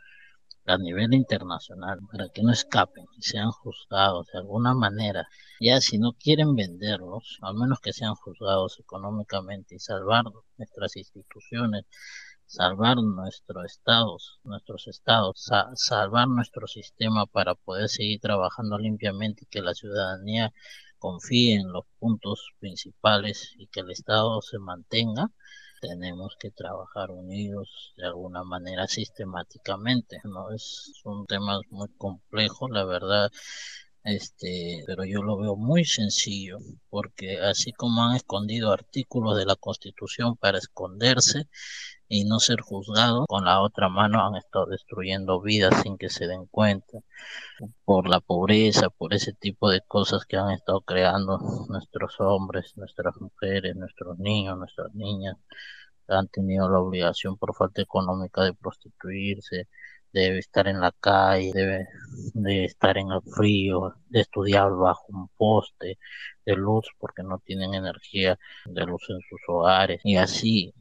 a 0.66 0.76
nivel 0.78 1.14
internacional 1.14 1.98
para 2.10 2.28
que 2.28 2.42
no 2.42 2.52
escapen 2.52 3.06
y 3.16 3.22
sean 3.22 3.50
juzgados 3.50 4.26
de 4.32 4.38
alguna 4.38 4.74
manera, 4.74 5.26
ya 5.60 5.80
si 5.80 5.98
no 5.98 6.12
quieren 6.12 6.54
venderlos, 6.54 7.38
al 7.42 7.54
menos 7.54 7.80
que 7.80 7.92
sean 7.92 8.14
juzgados 8.14 8.78
económicamente 8.78 9.76
y 9.76 9.78
salvar 9.78 10.24
nuestras 10.58 10.96
instituciones 10.96 11.84
salvar 12.48 12.96
nuestros 12.96 13.66
estados, 13.66 14.40
nuestros 14.42 14.88
estados, 14.88 15.48
salvar 15.74 16.28
nuestro 16.28 16.66
sistema 16.66 17.26
para 17.26 17.54
poder 17.54 17.88
seguir 17.90 18.20
trabajando 18.20 18.78
limpiamente 18.78 19.44
y 19.44 19.46
que 19.46 19.60
la 19.60 19.74
ciudadanía 19.74 20.52
confíe 20.98 21.54
en 21.54 21.70
los 21.70 21.84
puntos 21.98 22.52
principales 22.58 23.54
y 23.58 23.66
que 23.68 23.80
el 23.80 23.90
Estado 23.90 24.40
se 24.40 24.58
mantenga, 24.58 25.30
tenemos 25.82 26.36
que 26.40 26.50
trabajar 26.50 27.10
unidos 27.10 27.92
de 27.98 28.06
alguna 28.06 28.42
manera 28.44 28.88
sistemáticamente, 28.88 30.20
¿no? 30.24 30.50
Es 30.50 30.92
un 31.04 31.26
tema 31.26 31.60
muy 31.70 31.88
complejo, 31.98 32.68
la 32.68 32.84
verdad, 32.84 33.30
este, 34.04 34.84
pero 34.86 35.04
yo 35.04 35.22
lo 35.22 35.36
veo 35.36 35.54
muy 35.54 35.84
sencillo, 35.84 36.58
porque 36.88 37.38
así 37.40 37.72
como 37.72 38.04
han 38.04 38.16
escondido 38.16 38.72
artículos 38.72 39.36
de 39.36 39.44
la 39.44 39.56
Constitución 39.56 40.36
para 40.36 40.58
esconderse, 40.58 41.48
y 42.08 42.24
no 42.24 42.40
ser 42.40 42.60
juzgados, 42.60 43.26
con 43.28 43.44
la 43.44 43.60
otra 43.60 43.88
mano 43.88 44.26
han 44.26 44.36
estado 44.36 44.66
destruyendo 44.66 45.40
vidas 45.40 45.82
sin 45.82 45.98
que 45.98 46.08
se 46.10 46.26
den 46.26 46.46
cuenta, 46.46 46.98
por 47.84 48.08
la 48.08 48.20
pobreza, 48.20 48.90
por 48.90 49.14
ese 49.14 49.32
tipo 49.34 49.70
de 49.70 49.80
cosas 49.82 50.24
que 50.26 50.36
han 50.36 50.50
estado 50.50 50.80
creando 50.82 51.38
nuestros 51.68 52.16
hombres, 52.20 52.72
nuestras 52.76 53.16
mujeres, 53.20 53.76
nuestros 53.76 54.18
niños, 54.18 54.58
nuestras 54.58 54.94
niñas, 54.94 55.36
han 56.08 56.28
tenido 56.28 56.68
la 56.70 56.80
obligación 56.80 57.36
por 57.36 57.54
falta 57.54 57.82
económica 57.82 58.42
de 58.42 58.54
prostituirse, 58.54 59.68
debe 60.12 60.38
estar 60.38 60.68
en 60.68 60.80
la 60.80 60.92
calle, 60.92 61.52
debe 61.54 61.88
de 62.34 62.64
estar 62.64 62.98
en 62.98 63.10
el 63.12 63.20
frío, 63.22 63.94
de 64.08 64.20
estudiar 64.20 64.70
bajo 64.72 65.04
un 65.08 65.28
poste 65.36 65.98
de 66.44 66.54
luz 66.56 66.86
porque 66.98 67.22
no 67.22 67.38
tienen 67.38 67.74
energía 67.74 68.38
de 68.66 68.86
luz 68.86 69.02
en 69.10 69.20
sus 69.28 69.40
hogares. 69.48 70.00
Y 70.04 70.16
así 70.16 70.74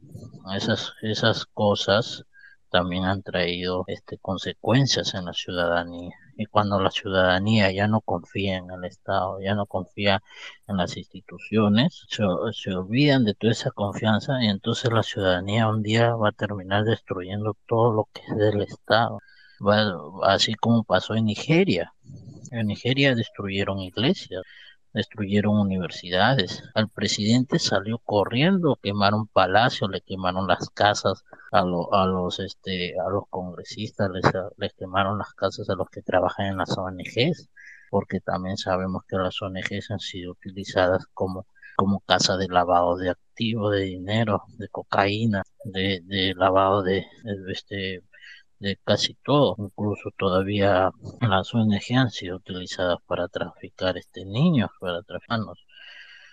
esas 0.54 0.92
esas 1.02 1.46
cosas 1.46 2.24
también 2.70 3.04
han 3.04 3.22
traído 3.22 3.84
este 3.86 4.18
consecuencias 4.18 5.14
en 5.14 5.26
la 5.26 5.32
ciudadanía 5.32 6.14
y 6.38 6.46
cuando 6.46 6.80
la 6.80 6.90
ciudadanía 6.90 7.72
ya 7.72 7.88
no 7.88 8.00
confía 8.00 8.56
en 8.58 8.70
el 8.70 8.84
Estado, 8.84 9.40
ya 9.40 9.54
no 9.54 9.66
confía 9.66 10.22
en 10.68 10.76
las 10.76 10.96
instituciones, 10.96 12.06
se, 12.08 12.22
se, 12.52 12.74
olvidan 12.74 13.24
de 13.24 13.34
toda 13.34 13.52
esa 13.52 13.72
confianza 13.72 14.42
y 14.42 14.46
entonces 14.46 14.92
la 14.92 15.02
ciudadanía 15.02 15.68
un 15.68 15.82
día 15.82 16.14
va 16.14 16.28
a 16.30 16.32
terminar 16.32 16.84
destruyendo 16.84 17.56
todo 17.66 17.92
lo 17.92 18.08
que 18.12 18.22
es 18.22 18.36
del 18.36 18.62
Estado, 18.62 19.18
va, 19.60 20.32
así 20.32 20.54
como 20.54 20.84
pasó 20.84 21.14
en 21.14 21.26
Nigeria. 21.26 21.92
En 22.52 22.68
Nigeria 22.68 23.14
destruyeron 23.14 23.80
iglesias, 23.80 24.42
destruyeron 24.92 25.58
universidades. 25.58 26.62
Al 26.74 26.88
presidente 26.88 27.58
salió 27.58 27.98
corriendo, 27.98 28.78
quemaron 28.82 29.26
palacios, 29.28 29.90
le 29.90 30.00
quemaron 30.00 30.46
las 30.46 30.70
casas 30.70 31.24
a, 31.52 31.60
a 31.60 32.06
los 32.06 32.40
este 32.40 32.98
a 33.00 33.08
los 33.10 33.24
congresistas, 33.30 34.10
les, 34.10 34.24
les 34.56 34.74
quemaron 34.74 35.18
las 35.18 35.32
casas 35.34 35.68
a 35.70 35.74
los 35.74 35.88
que 35.90 36.02
trabajan 36.02 36.46
en 36.46 36.56
las 36.58 36.76
ONGs, 36.76 37.48
porque 37.90 38.20
también 38.20 38.56
sabemos 38.56 39.02
que 39.08 39.16
las 39.16 39.40
ONGs 39.42 39.90
han 39.90 40.00
sido 40.00 40.32
utilizadas 40.32 41.06
como 41.14 41.46
como 41.76 42.00
casa 42.00 42.36
de 42.36 42.48
lavado 42.48 42.96
de 42.96 43.10
activos, 43.10 43.72
de 43.72 43.82
dinero, 43.82 44.42
de 44.58 44.68
cocaína, 44.68 45.44
de, 45.62 46.00
de 46.04 46.34
lavado 46.34 46.82
de, 46.82 47.06
de 47.22 47.52
este 47.52 48.02
de 48.60 48.78
casi 48.84 49.14
todo, 49.24 49.56
incluso 49.58 50.10
todavía 50.16 50.90
las 51.20 51.54
ONG 51.54 51.96
han 51.96 52.10
sido 52.10 52.36
utilizadas 52.36 52.98
para 53.06 53.28
traficar 53.28 53.96
este 53.96 54.24
niños, 54.24 54.70
para 54.80 55.02
traficarnos. 55.02 55.58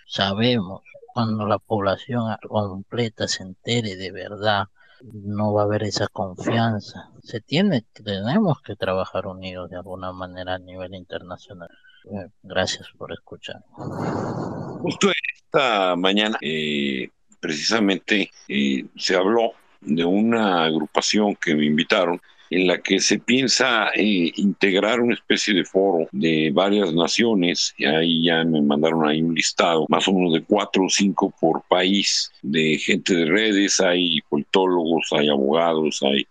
Sabemos 0.06 0.82
cuando 1.14 1.46
la 1.46 1.58
población 1.58 2.36
completa 2.48 3.28
se 3.28 3.42
entere 3.42 3.96
de 3.96 4.12
verdad, 4.12 4.66
no 5.12 5.52
va 5.52 5.62
a 5.62 5.64
haber 5.64 5.82
esa 5.84 6.08
confianza. 6.08 7.10
Se 7.22 7.40
tiene, 7.40 7.84
tenemos 7.92 8.60
que 8.62 8.76
trabajar 8.76 9.26
unidos 9.26 9.70
de 9.70 9.76
alguna 9.76 10.12
manera 10.12 10.54
a 10.54 10.58
nivel 10.58 10.94
internacional. 10.94 11.70
Eh, 12.04 12.28
gracias 12.42 12.88
por 12.96 13.12
escuchar. 13.12 13.62
Justo 14.80 15.08
esta 15.34 15.96
mañana, 15.96 16.38
eh, 16.40 17.08
precisamente, 17.40 18.30
eh, 18.48 18.86
se 18.96 19.16
habló 19.16 19.52
de 19.80 20.04
una 20.04 20.64
agrupación 20.64 21.36
que 21.36 21.54
me 21.54 21.66
invitaron 21.66 22.20
en 22.50 22.66
la 22.66 22.80
que 22.80 23.00
se 23.00 23.18
piensa 23.18 23.88
eh, 23.94 24.32
integrar 24.36 25.00
una 25.00 25.14
especie 25.14 25.52
de 25.54 25.64
foro 25.64 26.08
de 26.12 26.50
varias 26.52 26.92
naciones, 26.92 27.74
y 27.76 27.86
ahí 27.86 28.24
ya 28.24 28.44
me 28.44 28.62
mandaron 28.62 29.06
ahí 29.06 29.20
un 29.20 29.34
listado, 29.34 29.86
más 29.88 30.06
o 30.06 30.12
menos 30.12 30.34
de 30.34 30.42
cuatro 30.42 30.84
o 30.84 30.90
cinco 30.90 31.32
por 31.40 31.62
país, 31.68 32.30
de 32.42 32.78
gente 32.78 33.14
de 33.14 33.26
redes, 33.26 33.80
hay 33.80 34.20
politólogos, 34.28 35.08
hay 35.12 35.28
abogados, 35.28 36.02
hay 36.02 36.26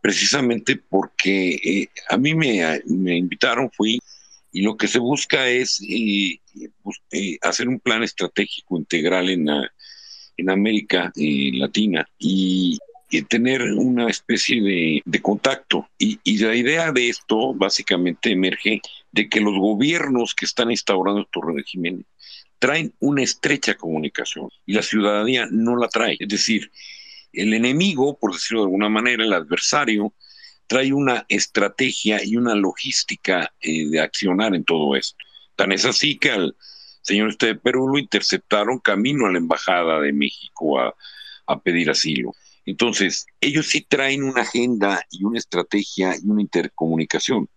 precisamente 0.00 0.76
porque 0.76 1.56
eh, 1.62 1.88
a 2.08 2.16
mí 2.16 2.34
me, 2.34 2.80
me, 2.86 3.16
invitaron, 3.16 3.70
fui, 3.70 3.98
y 4.52 4.62
lo 4.62 4.76
que 4.76 4.88
se 4.88 4.98
busca 4.98 5.48
es 5.48 5.80
eh, 5.82 6.40
eh 7.12 7.38
hacer 7.42 7.68
un 7.68 7.80
plan 7.80 8.02
estratégico 8.02 8.78
integral 8.78 9.28
en 9.28 9.46
la 9.46 9.70
en 10.38 10.50
América 10.50 11.12
eh, 11.16 11.50
Latina 11.54 12.08
y, 12.18 12.78
tener 13.30 13.62
una 13.62 14.10
especie 14.10 14.60
de, 14.60 15.02
de 15.02 15.22
contacto. 15.22 15.88
Y, 15.98 16.18
y, 16.24 16.38
la 16.38 16.54
idea 16.54 16.92
de 16.92 17.08
esto 17.08 17.54
básicamente 17.54 18.30
emerge 18.30 18.82
de 19.12 19.30
que 19.30 19.40
los 19.40 19.56
gobiernos 19.56 20.34
que 20.34 20.44
están 20.44 20.70
instaurando 20.70 21.22
estos 21.22 21.42
regímenes 21.42 22.04
traen 22.58 22.92
una 22.98 23.22
estrecha 23.22 23.76
comunicación 23.76 24.50
y 24.66 24.74
la 24.74 24.82
ciudadanía 24.82 25.48
no 25.50 25.76
la 25.76 25.88
trae. 25.88 26.16
Es 26.20 26.28
decir, 26.28 26.70
el 27.32 27.54
enemigo, 27.54 28.18
por 28.18 28.34
decirlo 28.34 28.60
de 28.60 28.66
alguna 28.66 28.90
manera, 28.90 29.24
el 29.24 29.32
adversario, 29.32 30.12
trae 30.66 30.92
una 30.92 31.24
estrategia 31.28 32.22
y 32.22 32.36
una 32.36 32.54
logística 32.54 33.52
eh, 33.60 33.88
de 33.88 34.00
accionar 34.00 34.54
en 34.54 34.64
todo 34.64 34.96
esto. 34.96 35.16
Tan 35.56 35.72
es 35.72 35.86
así 35.86 36.18
que 36.18 36.30
al, 36.30 36.56
señor 37.08 37.30
este 37.30 37.46
de 37.46 37.54
Perú 37.54 37.88
lo 37.88 37.98
interceptaron 37.98 38.80
camino 38.80 39.26
a 39.26 39.32
la 39.32 39.38
Embajada 39.38 39.98
de 40.00 40.12
México 40.12 40.78
a, 40.78 40.94
pedir 41.64 41.88
asilo. 41.88 42.34
Entonces, 42.66 43.24
ellos 43.40 43.68
sí 43.68 43.80
traen 43.80 44.22
una 44.22 44.42
agenda 44.42 45.02
y 45.10 45.24
una 45.24 45.38
estrategia 45.38 46.14
y 46.14 46.28
una 46.28 46.42
intercomunicación, 46.42 47.48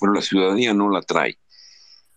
pero 0.00 0.12
la 0.12 0.20
ciudadanía 0.20 0.74
no 0.74 0.90
la 0.90 1.02
trae. 1.02 1.38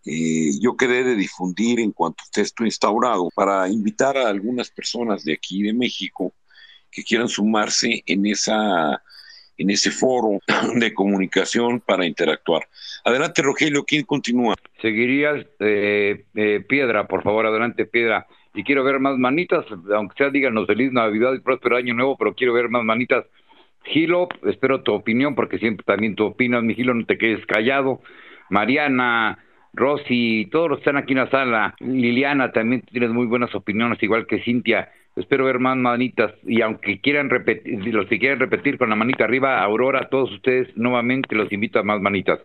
Eh, 0.03 0.51
yo 0.59 0.75
quedé 0.75 1.03
de 1.03 1.15
difundir 1.15 1.79
en 1.79 1.91
cuanto 1.91 2.23
esté 2.23 2.41
esto 2.41 2.65
instaurado 2.65 3.29
para 3.35 3.69
invitar 3.69 4.17
a 4.17 4.29
algunas 4.29 4.71
personas 4.71 5.23
de 5.23 5.33
aquí 5.33 5.61
de 5.61 5.73
México 5.73 6.33
que 6.89 7.03
quieran 7.03 7.29
sumarse 7.29 8.01
en 8.07 8.25
esa 8.25 9.03
en 9.57 9.69
ese 9.69 9.91
foro 9.91 10.39
de 10.75 10.93
comunicación 10.93 11.79
para 11.79 12.05
interactuar. 12.05 12.67
Adelante, 13.03 13.41
Rogelio, 13.41 13.83
¿quién 13.85 14.03
continúa? 14.03 14.55
Seguirías 14.81 15.45
eh, 15.59 16.25
eh, 16.35 16.63
Piedra, 16.67 17.07
por 17.07 17.23
favor, 17.23 17.45
adelante, 17.45 17.85
Piedra. 17.85 18.27
Y 18.53 18.63
quiero 18.63 18.83
ver 18.83 18.99
más 18.99 19.17
manitas, 19.17 19.65
aunque 19.93 20.15
sea 20.17 20.29
díganos 20.29 20.65
feliz 20.65 20.91
Navidad 20.91 21.33
y 21.33 21.39
próspero 21.39 21.75
año 21.75 21.93
nuevo, 21.93 22.17
pero 22.17 22.33
quiero 22.33 22.53
ver 22.53 22.69
más 22.69 22.83
manitas. 22.83 23.25
Gilo, 23.83 24.29
espero 24.45 24.81
tu 24.81 24.93
opinión, 24.93 25.35
porque 25.35 25.59
siempre 25.59 25.83
también 25.85 26.15
tú 26.15 26.25
opinas, 26.25 26.63
mi 26.63 26.73
Gilo, 26.73 26.93
no 26.93 27.05
te 27.05 27.17
quedes 27.17 27.45
callado. 27.45 28.01
Mariana, 28.49 29.39
Rosy, 29.73 30.47
todos 30.51 30.69
los 30.69 30.79
que 30.79 30.83
están 30.83 30.97
aquí 30.97 31.13
en 31.13 31.19
la 31.19 31.29
sala. 31.29 31.75
Liliana, 31.79 32.51
también 32.51 32.81
tienes 32.81 33.09
muy 33.09 33.27
buenas 33.27 33.53
opiniones, 33.53 34.01
igual 34.01 34.25
que 34.25 34.41
Cintia. 34.41 34.89
Espero 35.15 35.45
ver 35.45 35.59
más 35.59 35.77
manitas 35.77 36.33
y 36.43 36.61
aunque 36.61 36.99
quieran 36.99 37.29
repetir, 37.29 37.81
los 37.93 38.07
que 38.07 38.19
quieran 38.19 38.39
repetir 38.39 38.77
con 38.77 38.89
la 38.89 38.97
manita 38.97 39.23
arriba, 39.23 39.61
Aurora, 39.63 40.09
todos 40.09 40.31
ustedes 40.31 40.75
nuevamente 40.75 41.35
los 41.35 41.51
invito 41.53 41.79
a 41.79 41.83
más 41.83 42.01
manitas. 42.01 42.39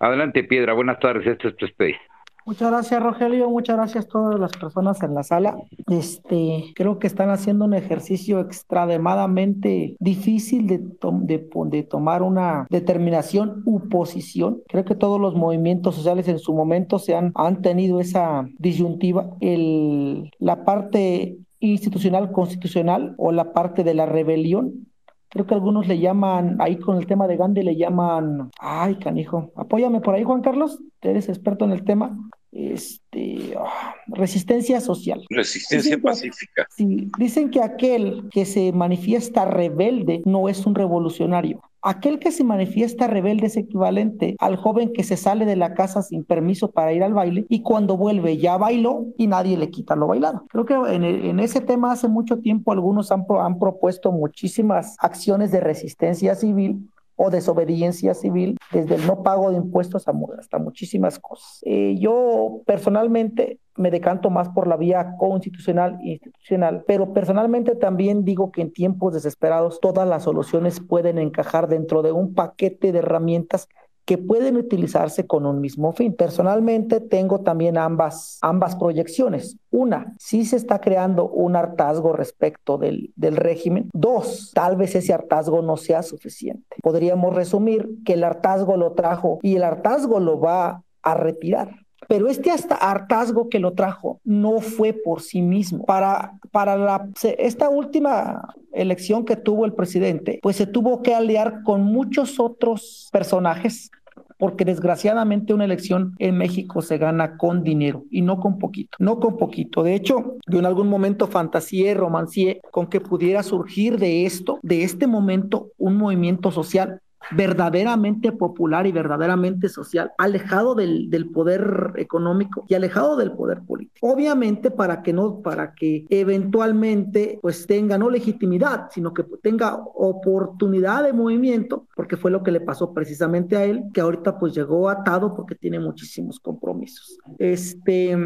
Adelante, 0.00 0.42
Piedra, 0.42 0.72
buenas 0.72 0.98
tardes, 0.98 1.26
este 1.26 1.48
es 1.48 1.56
tu 1.56 1.66
space. 1.66 2.00
Muchas 2.46 2.70
gracias, 2.70 3.02
Rogelio. 3.02 3.50
Muchas 3.50 3.76
gracias 3.76 4.04
a 4.04 4.08
todas 4.08 4.38
las 4.38 4.52
personas 4.52 5.02
en 5.02 5.14
la 5.14 5.24
sala. 5.24 5.56
Este, 5.88 6.72
creo 6.76 7.00
que 7.00 7.08
están 7.08 7.28
haciendo 7.28 7.64
un 7.64 7.74
ejercicio 7.74 8.38
extremadamente 8.38 9.96
difícil 9.98 10.68
de, 10.68 10.78
de, 10.78 11.48
de, 11.66 11.82
tomar 11.82 12.22
una 12.22 12.68
determinación 12.70 13.62
u 13.64 13.88
posición. 13.88 14.62
Creo 14.68 14.84
que 14.84 14.94
todos 14.94 15.20
los 15.20 15.34
movimientos 15.34 15.96
sociales 15.96 16.28
en 16.28 16.38
su 16.38 16.54
momento 16.54 17.00
se 17.00 17.16
han, 17.16 17.32
han 17.34 17.62
tenido 17.62 17.98
esa 17.98 18.48
disyuntiva. 18.58 19.28
El, 19.40 20.30
la 20.38 20.64
parte 20.64 21.38
institucional 21.72 22.32
constitucional 22.32 23.14
o 23.18 23.32
la 23.32 23.52
parte 23.52 23.84
de 23.84 23.94
la 23.94 24.06
rebelión. 24.06 24.88
Creo 25.28 25.46
que 25.46 25.54
algunos 25.54 25.86
le 25.86 25.98
llaman, 25.98 26.56
ahí 26.60 26.76
con 26.76 26.96
el 26.96 27.06
tema 27.06 27.26
de 27.26 27.36
Gandhi 27.36 27.62
le 27.62 27.76
llaman, 27.76 28.50
ay 28.58 28.96
canijo, 28.96 29.52
apóyame 29.56 30.00
por 30.00 30.14
ahí 30.14 30.24
Juan 30.24 30.40
Carlos, 30.40 30.78
eres 31.02 31.28
experto 31.28 31.64
en 31.64 31.72
el 31.72 31.84
tema, 31.84 32.16
este, 32.52 33.54
ah, 33.58 33.94
resistencia 34.06 34.80
social. 34.80 35.24
Resistencia 35.28 35.98
pacífica. 35.98 36.66
sí, 36.70 37.10
dicen 37.18 37.50
que 37.50 37.62
aquel 37.62 38.28
que 38.30 38.44
se 38.44 38.72
manifiesta 38.72 39.44
rebelde 39.44 40.22
no 40.24 40.48
es 40.48 40.66
un 40.66 40.74
revolucionario. 40.74 41.62
Aquel 41.82 42.18
que 42.18 42.32
se 42.32 42.42
manifiesta 42.42 43.06
rebelde 43.06 43.46
es 43.46 43.56
equivalente 43.56 44.34
al 44.40 44.56
joven 44.56 44.92
que 44.92 45.04
se 45.04 45.16
sale 45.16 45.44
de 45.44 45.54
la 45.54 45.74
casa 45.74 46.02
sin 46.02 46.24
permiso 46.24 46.72
para 46.72 46.92
ir 46.92 47.04
al 47.04 47.14
baile 47.14 47.46
y 47.48 47.62
cuando 47.62 47.96
vuelve 47.96 48.38
ya 48.38 48.56
bailó 48.56 49.06
y 49.16 49.28
nadie 49.28 49.56
le 49.56 49.70
quita 49.70 49.94
lo 49.94 50.08
bailado. 50.08 50.46
Creo 50.48 50.64
que 50.64 50.74
en, 50.74 51.38
ese 51.38 51.60
tema 51.60 51.92
hace 51.92 52.08
mucho 52.08 52.38
tiempo 52.40 52.72
algunos 52.72 53.12
han, 53.12 53.24
han 53.40 53.60
propuesto 53.60 54.10
muchísimas 54.10 54.96
acciones 54.98 55.52
de 55.52 55.60
resistencia 55.60 56.34
civil 56.34 56.90
o 57.16 57.30
desobediencia 57.30 58.14
civil, 58.14 58.58
desde 58.72 58.96
el 58.96 59.06
no 59.06 59.22
pago 59.22 59.50
de 59.50 59.56
impuestos 59.56 60.06
hasta 60.06 60.58
muchísimas 60.58 61.18
cosas. 61.18 61.60
Eh, 61.64 61.96
yo 61.98 62.60
personalmente 62.66 63.58
me 63.76 63.90
decanto 63.90 64.30
más 64.30 64.48
por 64.50 64.66
la 64.66 64.76
vía 64.76 65.16
constitucional 65.18 65.98
e 66.02 66.12
institucional, 66.12 66.84
pero 66.86 67.12
personalmente 67.12 67.74
también 67.74 68.24
digo 68.24 68.50
que 68.50 68.62
en 68.62 68.72
tiempos 68.72 69.14
desesperados 69.14 69.80
todas 69.80 70.08
las 70.08 70.22
soluciones 70.24 70.80
pueden 70.80 71.18
encajar 71.18 71.68
dentro 71.68 72.02
de 72.02 72.12
un 72.12 72.34
paquete 72.34 72.92
de 72.92 72.98
herramientas 72.98 73.68
que 74.06 74.18
pueden 74.18 74.56
utilizarse 74.56 75.26
con 75.26 75.44
un 75.46 75.60
mismo 75.60 75.92
fin. 75.92 76.14
Personalmente 76.14 77.00
tengo 77.00 77.40
también 77.40 77.76
ambas, 77.76 78.38
ambas 78.40 78.76
proyecciones. 78.76 79.58
Una, 79.70 80.14
si 80.18 80.44
se 80.44 80.56
está 80.56 80.80
creando 80.80 81.28
un 81.28 81.56
hartazgo 81.56 82.12
respecto 82.12 82.78
del, 82.78 83.12
del 83.16 83.36
régimen. 83.36 83.90
Dos, 83.92 84.52
tal 84.54 84.76
vez 84.76 84.94
ese 84.94 85.12
hartazgo 85.12 85.60
no 85.60 85.76
sea 85.76 86.04
suficiente. 86.04 86.76
Podríamos 86.82 87.34
resumir 87.34 87.88
que 88.04 88.12
el 88.12 88.22
hartazgo 88.22 88.76
lo 88.76 88.92
trajo 88.92 89.40
y 89.42 89.56
el 89.56 89.64
hartazgo 89.64 90.20
lo 90.20 90.38
va 90.38 90.84
a 91.02 91.14
retirar. 91.14 91.85
Pero 92.08 92.28
este 92.28 92.50
hasta 92.50 92.74
hartazgo 92.74 93.48
que 93.48 93.58
lo 93.58 93.72
trajo 93.72 94.20
no 94.24 94.60
fue 94.60 94.92
por 94.92 95.20
sí 95.20 95.42
mismo. 95.42 95.84
Para, 95.84 96.38
para 96.50 97.08
esta 97.22 97.68
última 97.68 98.54
elección 98.72 99.24
que 99.24 99.36
tuvo 99.36 99.64
el 99.64 99.72
presidente, 99.72 100.38
pues 100.42 100.56
se 100.56 100.66
tuvo 100.66 101.02
que 101.02 101.14
aliar 101.14 101.62
con 101.62 101.82
muchos 101.82 102.38
otros 102.38 103.08
personajes 103.12 103.90
porque 104.38 104.64
desgraciadamente 104.64 105.54
una 105.54 105.64
elección 105.64 106.14
en 106.18 106.36
México 106.36 106.82
se 106.82 106.98
gana 106.98 107.36
con 107.36 107.62
dinero 107.62 108.04
y 108.10 108.22
no 108.22 108.38
con 108.38 108.58
poquito, 108.58 108.96
no 108.98 109.18
con 109.18 109.36
poquito. 109.36 109.82
De 109.82 109.94
hecho, 109.94 110.36
yo 110.46 110.58
en 110.58 110.66
algún 110.66 110.88
momento 110.88 111.26
fantaseé, 111.26 111.94
romancié 111.94 112.60
con 112.70 112.88
que 112.88 113.00
pudiera 113.00 113.42
surgir 113.42 113.98
de 113.98 114.26
esto, 114.26 114.58
de 114.62 114.82
este 114.82 115.06
momento, 115.06 115.70
un 115.78 115.96
movimiento 115.96 116.50
social 116.50 117.00
verdaderamente 117.30 118.32
popular 118.32 118.86
y 118.86 118.92
verdaderamente 118.92 119.68
social, 119.68 120.12
alejado 120.18 120.74
del, 120.74 121.10
del, 121.10 121.30
poder 121.30 121.92
económico 121.96 122.64
y 122.68 122.74
alejado 122.74 123.16
del 123.16 123.32
poder 123.32 123.62
político. 123.62 124.06
Obviamente 124.06 124.70
para 124.70 125.02
que 125.02 125.12
no, 125.12 125.40
para 125.40 125.74
que 125.74 126.06
eventualmente 126.08 127.38
pues 127.42 127.66
tenga 127.66 127.98
no 127.98 128.10
legitimidad, 128.10 128.88
sino 128.90 129.12
que 129.12 129.24
tenga 129.42 129.76
oportunidad 129.94 131.04
de 131.04 131.12
movimiento, 131.12 131.86
porque 131.94 132.16
fue 132.16 132.30
lo 132.30 132.42
que 132.42 132.52
le 132.52 132.60
pasó 132.60 132.92
precisamente 132.94 133.56
a 133.56 133.64
él, 133.64 133.84
que 133.92 134.00
ahorita 134.00 134.38
pues 134.38 134.54
llegó 134.54 134.88
atado 134.88 135.34
porque 135.34 135.54
tiene 135.54 135.80
muchísimos 135.80 136.38
compromisos. 136.38 137.18
Este, 137.38 138.16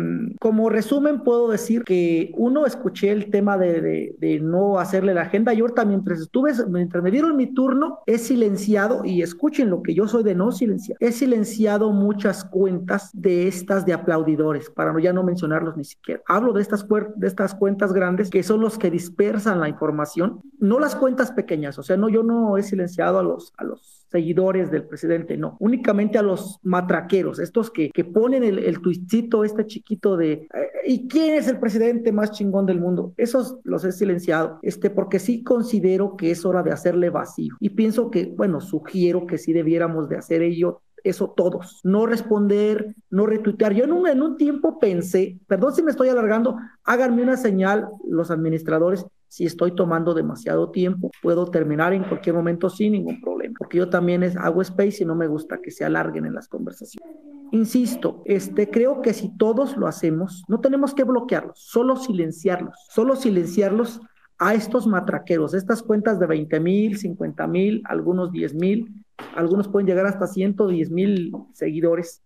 como 0.40 0.68
resumen 0.68 1.22
puedo 1.22 1.48
decir 1.48 1.84
que 1.84 2.32
uno 2.36 2.66
escuché 2.66 3.10
el 3.10 3.30
tema 3.30 3.56
de, 3.56 4.14
de, 4.18 4.40
no 4.40 4.78
hacerle 4.78 5.14
la 5.14 5.22
agenda 5.22 5.52
y 5.52 5.60
ahorita 5.60 5.84
mientras 5.84 6.20
estuve, 6.20 6.52
mientras 6.68 7.02
me 7.02 7.10
dieron 7.10 7.36
mi 7.36 7.52
turno, 7.52 8.00
he 8.06 8.18
silenciado 8.18 8.79
y 9.04 9.22
escuchen 9.22 9.70
lo 9.70 9.82
que 9.82 9.94
yo 9.94 10.06
soy 10.06 10.22
de 10.22 10.34
no 10.34 10.52
silenciar, 10.52 10.96
he 11.00 11.12
silenciado 11.12 11.92
muchas 11.92 12.44
cuentas 12.44 13.10
de 13.12 13.48
estas 13.48 13.84
de 13.86 13.92
aplaudidores, 13.92 14.70
para 14.70 14.98
ya 15.00 15.12
no 15.12 15.22
mencionarlos 15.22 15.76
ni 15.76 15.84
siquiera. 15.84 16.22
Hablo 16.26 16.52
de 16.52 16.62
estas, 16.62 16.86
de 17.16 17.26
estas 17.26 17.54
cuentas 17.54 17.92
grandes 17.92 18.30
que 18.30 18.42
son 18.42 18.60
los 18.60 18.78
que 18.78 18.90
dispersan 18.90 19.60
la 19.60 19.68
información, 19.68 20.40
no 20.58 20.78
las 20.78 20.96
cuentas 20.96 21.32
pequeñas, 21.32 21.78
o 21.78 21.82
sea, 21.82 21.96
no, 21.96 22.08
yo 22.08 22.22
no 22.22 22.56
he 22.56 22.62
silenciado 22.62 23.18
a 23.18 23.22
los, 23.22 23.52
a 23.56 23.64
los 23.64 23.99
seguidores 24.10 24.70
del 24.70 24.84
presidente, 24.84 25.36
no, 25.36 25.56
únicamente 25.60 26.18
a 26.18 26.22
los 26.22 26.58
matraqueros, 26.62 27.38
estos 27.38 27.70
que, 27.70 27.90
que 27.90 28.04
ponen 28.04 28.42
el, 28.42 28.58
el 28.58 28.80
tuitcito 28.80 29.44
este 29.44 29.66
chiquito 29.66 30.16
de 30.16 30.32
eh, 30.32 30.48
¿y 30.86 31.08
quién 31.08 31.34
es 31.34 31.48
el 31.48 31.58
presidente 31.58 32.12
más 32.12 32.32
chingón 32.32 32.66
del 32.66 32.80
mundo? 32.80 33.12
Esos 33.16 33.58
los 33.64 33.84
he 33.84 33.92
silenciado, 33.92 34.58
este, 34.62 34.90
porque 34.90 35.18
sí 35.18 35.42
considero 35.42 36.16
que 36.16 36.30
es 36.30 36.44
hora 36.44 36.62
de 36.62 36.72
hacerle 36.72 37.10
vacío 37.10 37.54
y 37.60 37.70
pienso 37.70 38.10
que, 38.10 38.26
bueno, 38.26 38.60
sugiero 38.60 39.26
que 39.26 39.38
sí 39.38 39.52
debiéramos 39.52 40.08
de 40.08 40.16
hacer 40.16 40.42
ello 40.42 40.82
eso 41.04 41.30
todos, 41.30 41.80
no 41.82 42.06
responder, 42.06 42.94
no 43.08 43.26
retuitear. 43.26 43.72
Yo 43.72 43.84
en 43.84 43.92
un, 43.92 44.06
en 44.06 44.22
un 44.22 44.36
tiempo 44.36 44.78
pensé, 44.78 45.38
perdón 45.46 45.74
si 45.74 45.82
me 45.82 45.90
estoy 45.90 46.08
alargando, 46.08 46.56
háganme 46.84 47.22
una 47.22 47.36
señal 47.36 47.88
los 48.06 48.30
administradores 48.30 49.06
si 49.30 49.46
estoy 49.46 49.76
tomando 49.76 50.12
demasiado 50.12 50.72
tiempo, 50.72 51.12
puedo 51.22 51.46
terminar 51.46 51.92
en 51.92 52.02
cualquier 52.02 52.34
momento 52.34 52.68
sin 52.68 52.92
ningún 52.92 53.20
problema, 53.20 53.54
porque 53.56 53.78
yo 53.78 53.88
también 53.88 54.24
es, 54.24 54.36
hago 54.36 54.60
space 54.60 55.04
y 55.04 55.06
no 55.06 55.14
me 55.14 55.28
gusta 55.28 55.60
que 55.62 55.70
se 55.70 55.84
alarguen 55.84 56.26
en 56.26 56.34
las 56.34 56.48
conversaciones. 56.48 57.08
Insisto, 57.52 58.22
este, 58.24 58.68
creo 58.68 59.02
que 59.02 59.14
si 59.14 59.36
todos 59.36 59.76
lo 59.76 59.86
hacemos, 59.86 60.42
no 60.48 60.58
tenemos 60.58 60.94
que 60.94 61.04
bloquearlos, 61.04 61.60
solo 61.60 61.94
silenciarlos, 61.94 62.74
solo 62.88 63.14
silenciarlos 63.14 64.00
a 64.40 64.54
estos 64.54 64.88
matraqueros, 64.88 65.54
estas 65.54 65.84
cuentas 65.84 66.18
de 66.18 66.26
20 66.26 66.58
mil, 66.58 66.98
50 66.98 67.46
mil, 67.46 67.82
algunos 67.84 68.32
10 68.32 68.54
mil, 68.56 69.04
algunos 69.36 69.68
pueden 69.68 69.86
llegar 69.86 70.06
hasta 70.06 70.26
110 70.26 70.90
mil 70.90 71.32
seguidores, 71.52 72.24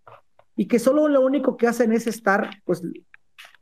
y 0.56 0.68
que 0.68 0.78
solo 0.78 1.06
lo 1.08 1.20
único 1.20 1.58
que 1.58 1.66
hacen 1.66 1.92
es 1.92 2.06
estar, 2.06 2.48
pues, 2.64 2.82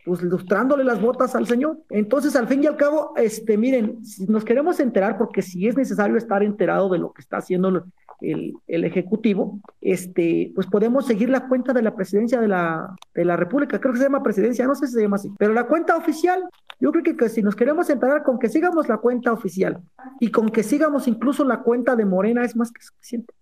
pues 0.04 0.22
ilustrándole 0.22 0.84
las 0.84 1.00
botas 1.00 1.34
al 1.34 1.46
Señor. 1.46 1.78
Entonces, 1.90 2.34
al 2.36 2.48
fin 2.48 2.62
y 2.62 2.66
al 2.66 2.76
cabo, 2.76 3.12
este, 3.16 3.56
miren, 3.56 4.04
si 4.04 4.26
nos 4.26 4.44
queremos 4.44 4.80
enterar, 4.80 5.16
porque 5.16 5.42
si 5.42 5.68
es 5.68 5.76
necesario 5.76 6.16
estar 6.16 6.42
enterado 6.42 6.88
de 6.88 6.98
lo 6.98 7.12
que 7.12 7.22
está 7.22 7.38
haciendo 7.38 7.84
el, 8.20 8.54
el, 8.66 8.84
Ejecutivo, 8.84 9.60
este, 9.80 10.52
pues 10.54 10.66
podemos 10.66 11.06
seguir 11.06 11.28
la 11.28 11.48
cuenta 11.48 11.72
de 11.72 11.82
la 11.82 11.94
presidencia 11.94 12.40
de 12.40 12.48
la, 12.48 12.94
de 13.14 13.24
la 13.24 13.36
República, 13.36 13.80
creo 13.80 13.92
que 13.92 13.98
se 13.98 14.04
llama 14.04 14.22
presidencia, 14.22 14.66
no 14.66 14.74
sé 14.74 14.86
si 14.86 14.94
se 14.94 15.02
llama 15.02 15.16
así, 15.16 15.30
pero 15.38 15.52
la 15.52 15.66
cuenta 15.66 15.96
oficial, 15.96 16.42
yo 16.80 16.90
creo 16.92 17.02
que, 17.02 17.16
que 17.16 17.28
si 17.28 17.42
nos 17.42 17.56
queremos 17.56 17.88
enterar 17.90 18.22
con 18.22 18.38
que 18.38 18.48
sigamos 18.48 18.88
la 18.88 18.98
cuenta 18.98 19.32
oficial 19.32 19.80
y 20.20 20.30
con 20.30 20.50
que 20.50 20.62
sigamos 20.62 21.08
incluso 21.08 21.44
la 21.44 21.62
cuenta 21.62 21.96
de 21.96 22.04
Morena 22.04 22.44
es 22.44 22.56
más 22.56 22.70
que 22.72 22.82
suficiente. 22.82 23.34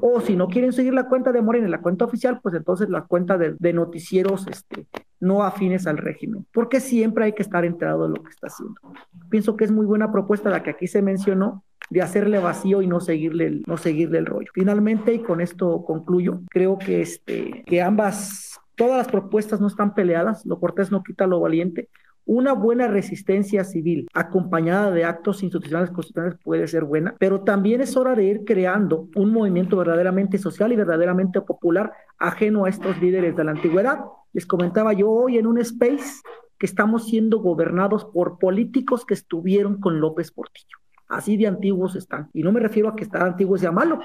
O 0.00 0.20
si 0.20 0.36
no 0.36 0.48
quieren 0.48 0.72
seguir 0.72 0.94
la 0.94 1.08
cuenta 1.08 1.32
de 1.32 1.42
Morena, 1.42 1.68
la 1.68 1.80
cuenta 1.82 2.04
oficial, 2.04 2.40
pues 2.42 2.54
entonces 2.54 2.88
la 2.88 3.02
cuenta 3.02 3.36
de, 3.36 3.54
de 3.58 3.72
noticieros 3.72 4.46
este, 4.48 4.86
no 5.20 5.44
afines 5.44 5.86
al 5.86 5.98
régimen, 5.98 6.46
porque 6.52 6.80
siempre 6.80 7.26
hay 7.26 7.32
que 7.32 7.42
estar 7.42 7.64
enterado 7.64 8.08
de 8.08 8.16
lo 8.16 8.22
que 8.22 8.30
está 8.30 8.48
haciendo. 8.48 8.80
Pienso 9.28 9.56
que 9.56 9.64
es 9.64 9.70
muy 9.70 9.86
buena 9.86 10.10
propuesta 10.10 10.50
la 10.50 10.62
que 10.62 10.70
aquí 10.70 10.86
se 10.86 11.02
mencionó, 11.02 11.62
de 11.90 12.02
hacerle 12.02 12.38
vacío 12.38 12.82
y 12.82 12.86
no 12.86 13.00
seguirle 13.00 13.46
el, 13.46 13.64
no 13.66 13.76
seguirle 13.76 14.18
el 14.18 14.26
rollo. 14.26 14.50
Finalmente, 14.54 15.12
y 15.12 15.18
con 15.18 15.40
esto 15.40 15.84
concluyo, 15.84 16.40
creo 16.48 16.78
que, 16.78 17.02
este, 17.02 17.64
que 17.66 17.82
ambas, 17.82 18.60
todas 18.76 18.96
las 18.96 19.08
propuestas 19.08 19.60
no 19.60 19.66
están 19.66 19.94
peleadas, 19.94 20.46
lo 20.46 20.60
cortés 20.60 20.92
no 20.92 21.02
quita 21.02 21.26
lo 21.26 21.40
valiente. 21.40 21.88
Una 22.26 22.52
buena 22.52 22.86
resistencia 22.86 23.64
civil 23.64 24.06
acompañada 24.14 24.90
de 24.90 25.04
actos 25.04 25.42
institucionales 25.42 25.90
constitucionales 25.90 26.38
puede 26.42 26.68
ser 26.68 26.84
buena, 26.84 27.14
pero 27.18 27.40
también 27.40 27.80
es 27.80 27.96
hora 27.96 28.14
de 28.14 28.24
ir 28.24 28.44
creando 28.44 29.08
un 29.16 29.32
movimiento 29.32 29.76
verdaderamente 29.76 30.38
social 30.38 30.72
y 30.72 30.76
verdaderamente 30.76 31.40
popular 31.40 31.92
ajeno 32.18 32.64
a 32.64 32.68
estos 32.68 33.00
líderes 33.00 33.34
de 33.36 33.44
la 33.44 33.50
antigüedad. 33.52 34.00
Les 34.32 34.46
comentaba 34.46 34.92
yo 34.92 35.10
hoy 35.10 35.38
en 35.38 35.46
un 35.46 35.58
space 35.58 36.22
que 36.58 36.66
estamos 36.66 37.06
siendo 37.06 37.40
gobernados 37.40 38.04
por 38.04 38.38
políticos 38.38 39.04
que 39.06 39.14
estuvieron 39.14 39.80
con 39.80 39.98
López 39.98 40.30
Portillo. 40.30 40.76
Así 41.08 41.36
de 41.36 41.48
antiguos 41.48 41.96
están. 41.96 42.28
Y 42.32 42.42
no 42.44 42.52
me 42.52 42.60
refiero 42.60 42.88
a 42.88 42.94
que 42.94 43.02
estar 43.02 43.22
antiguos 43.22 43.62
sea 43.62 43.72
malo, 43.72 43.98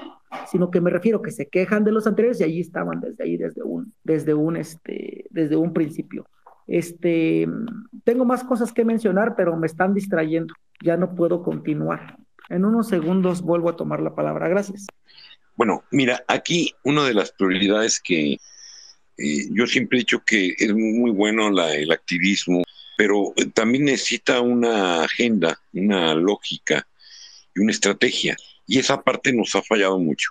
sino 0.50 0.70
que 0.72 0.80
me 0.80 0.90
refiero 0.90 1.18
a 1.18 1.22
que 1.22 1.30
se 1.30 1.48
quejan 1.48 1.84
de 1.84 1.92
los 1.92 2.06
anteriores 2.06 2.40
y 2.40 2.44
allí 2.44 2.60
estaban 2.60 3.00
desde 3.00 3.22
ahí, 3.22 3.36
desde 3.36 3.62
un, 3.62 3.92
desde 4.02 4.34
un, 4.34 4.56
este, 4.56 5.26
desde 5.30 5.56
un 5.56 5.72
principio. 5.72 6.26
Este, 6.66 7.46
tengo 8.04 8.24
más 8.24 8.42
cosas 8.44 8.72
que 8.72 8.84
mencionar, 8.84 9.34
pero 9.36 9.56
me 9.56 9.66
están 9.66 9.94
distrayendo. 9.94 10.54
Ya 10.82 10.96
no 10.96 11.14
puedo 11.14 11.42
continuar. 11.42 12.16
En 12.48 12.64
unos 12.64 12.88
segundos 12.88 13.42
vuelvo 13.42 13.70
a 13.70 13.76
tomar 13.76 14.00
la 14.00 14.14
palabra. 14.14 14.48
Gracias. 14.48 14.86
Bueno, 15.54 15.84
mira, 15.90 16.24
aquí 16.28 16.74
una 16.84 17.04
de 17.04 17.14
las 17.14 17.32
prioridades 17.32 18.00
que 18.00 18.38
eh, 19.18 19.48
yo 19.50 19.66
siempre 19.66 19.98
he 19.98 20.00
dicho 20.00 20.22
que 20.24 20.54
es 20.58 20.74
muy 20.74 21.10
bueno 21.10 21.48
el 21.48 21.90
activismo, 21.90 22.62
pero 22.98 23.32
también 23.54 23.84
necesita 23.86 24.40
una 24.40 25.04
agenda, 25.04 25.58
una 25.72 26.14
lógica 26.14 26.86
y 27.54 27.60
una 27.60 27.72
estrategia. 27.72 28.36
Y 28.66 28.78
esa 28.78 29.02
parte 29.02 29.32
nos 29.32 29.54
ha 29.54 29.62
fallado 29.62 29.98
mucho. 29.98 30.30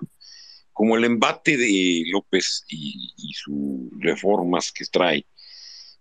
Como 0.73 0.97
el 0.97 1.05
embate 1.05 1.57
de 1.57 2.03
López 2.11 2.65
y 2.67 3.33
sus 3.33 3.89
reformas 3.99 4.71
que 4.73 4.83
trae, 4.85 5.25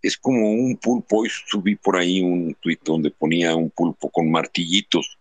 es 0.05 0.19
como 0.19 0.53
un 0.53 0.77
pulpo. 0.77 1.21
Hoy 1.21 1.31
subí 1.47 1.77
por 1.77 1.97
ahí 1.97 2.21
un 2.21 2.55
tuit 2.61 2.81
donde 2.85 3.11
ponía 3.11 3.57
un 3.57 3.71
pulpo 3.71 4.11
con 4.11 4.31
martillitos 4.31 5.19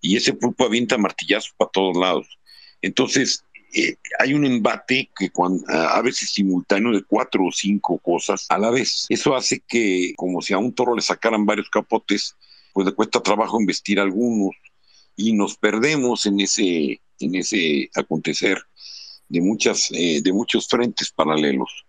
y 0.00 0.16
ese 0.16 0.34
pulpo 0.34 0.64
avienta 0.64 0.96
martillazos 0.96 1.52
para 1.56 1.70
todos 1.72 1.96
lados. 1.96 2.38
Entonces, 2.80 3.44
eh, 3.74 3.96
hay 4.20 4.34
un 4.34 4.46
embate 4.46 5.10
que 5.18 5.30
a 5.68 6.00
veces 6.00 6.30
simultáneo 6.30 6.92
de 6.92 7.02
cuatro 7.02 7.46
o 7.46 7.52
cinco 7.52 7.98
cosas 7.98 8.46
a 8.50 8.58
la 8.58 8.70
vez. 8.70 9.06
Eso 9.08 9.34
hace 9.34 9.60
que, 9.66 10.12
como 10.16 10.40
si 10.42 10.54
a 10.54 10.58
un 10.58 10.72
toro 10.72 10.94
le 10.94 11.02
sacaran 11.02 11.44
varios 11.44 11.68
capotes, 11.68 12.36
pues 12.72 12.86
le 12.86 12.92
cuesta 12.92 13.20
trabajo 13.20 13.60
investir 13.60 13.98
algunos 13.98 14.54
y 15.16 15.32
nos 15.32 15.56
perdemos 15.56 16.26
en 16.26 16.38
ese, 16.38 17.00
en 17.18 17.34
ese 17.34 17.90
acontecer 17.94 18.58
de, 19.28 19.40
muchas, 19.40 19.90
eh, 19.92 20.20
de 20.22 20.32
muchos 20.32 20.68
frentes 20.68 21.10
paralelos 21.10 21.84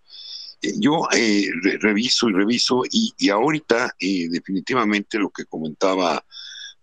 yo 0.61 1.07
eh, 1.15 1.47
reviso 1.79 2.29
y 2.29 2.33
reviso 2.33 2.83
y, 2.91 3.13
y 3.17 3.29
ahorita 3.29 3.95
eh, 3.99 4.27
definitivamente 4.29 5.19
lo 5.19 5.29
que 5.29 5.45
comentaba 5.45 6.23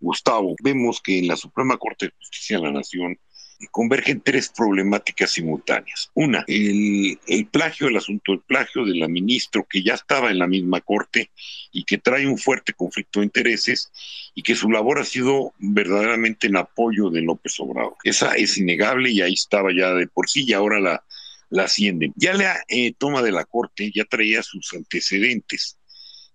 Gustavo, 0.01 0.57
vemos 0.63 1.01
que 1.01 1.19
en 1.19 1.29
la 1.29 1.37
Suprema 1.37 1.77
Corte 1.77 2.07
de 2.07 2.13
Justicia 2.19 2.59
de 2.59 2.65
la 2.65 2.73
Nación 2.73 3.19
convergen 3.71 4.21
tres 4.21 4.49
problemáticas 4.49 5.31
simultáneas. 5.31 6.11
Una, 6.15 6.45
el, 6.49 7.19
el, 7.29 7.47
plagio, 7.47 7.87
el 7.87 7.97
asunto 7.97 8.33
del 8.33 8.41
plagio 8.41 8.85
de 8.85 8.97
la 8.97 9.07
ministra 9.07 9.65
que 9.69 9.83
ya 9.83 9.95
estaba 9.95 10.31
en 10.31 10.39
la 10.39 10.49
misma 10.49 10.81
corte 10.81 11.31
y 11.71 11.85
que 11.85 11.99
trae 11.99 12.27
un 12.27 12.39
fuerte 12.39 12.73
conflicto 12.73 13.21
de 13.21 13.27
intereses 13.27 13.93
y 14.35 14.43
que 14.43 14.57
su 14.57 14.69
labor 14.69 14.99
ha 14.99 15.05
sido 15.05 15.53
verdaderamente 15.59 16.49
en 16.49 16.57
apoyo 16.57 17.11
de 17.11 17.23
López 17.23 17.55
Obrador. 17.61 17.97
Esa 18.03 18.33
es 18.35 18.59
innegable 18.59 19.11
y 19.11 19.21
ahí 19.21 19.35
estaba 19.35 19.71
ya 19.73 19.95
de 19.95 20.09
por 20.09 20.29
sí 20.29 20.45
y 20.45 20.53
ahora 20.55 20.81
la, 20.81 21.05
la 21.53 21.65
ascienden. 21.65 22.13
Ya 22.17 22.33
la 22.33 22.65
eh, 22.69 22.95
toma 22.97 23.23
de 23.23 23.31
la 23.31 23.45
Corte 23.45 23.93
ya 23.95 24.05
traía 24.05 24.43
sus 24.43 24.73
antecedentes. 24.73 25.79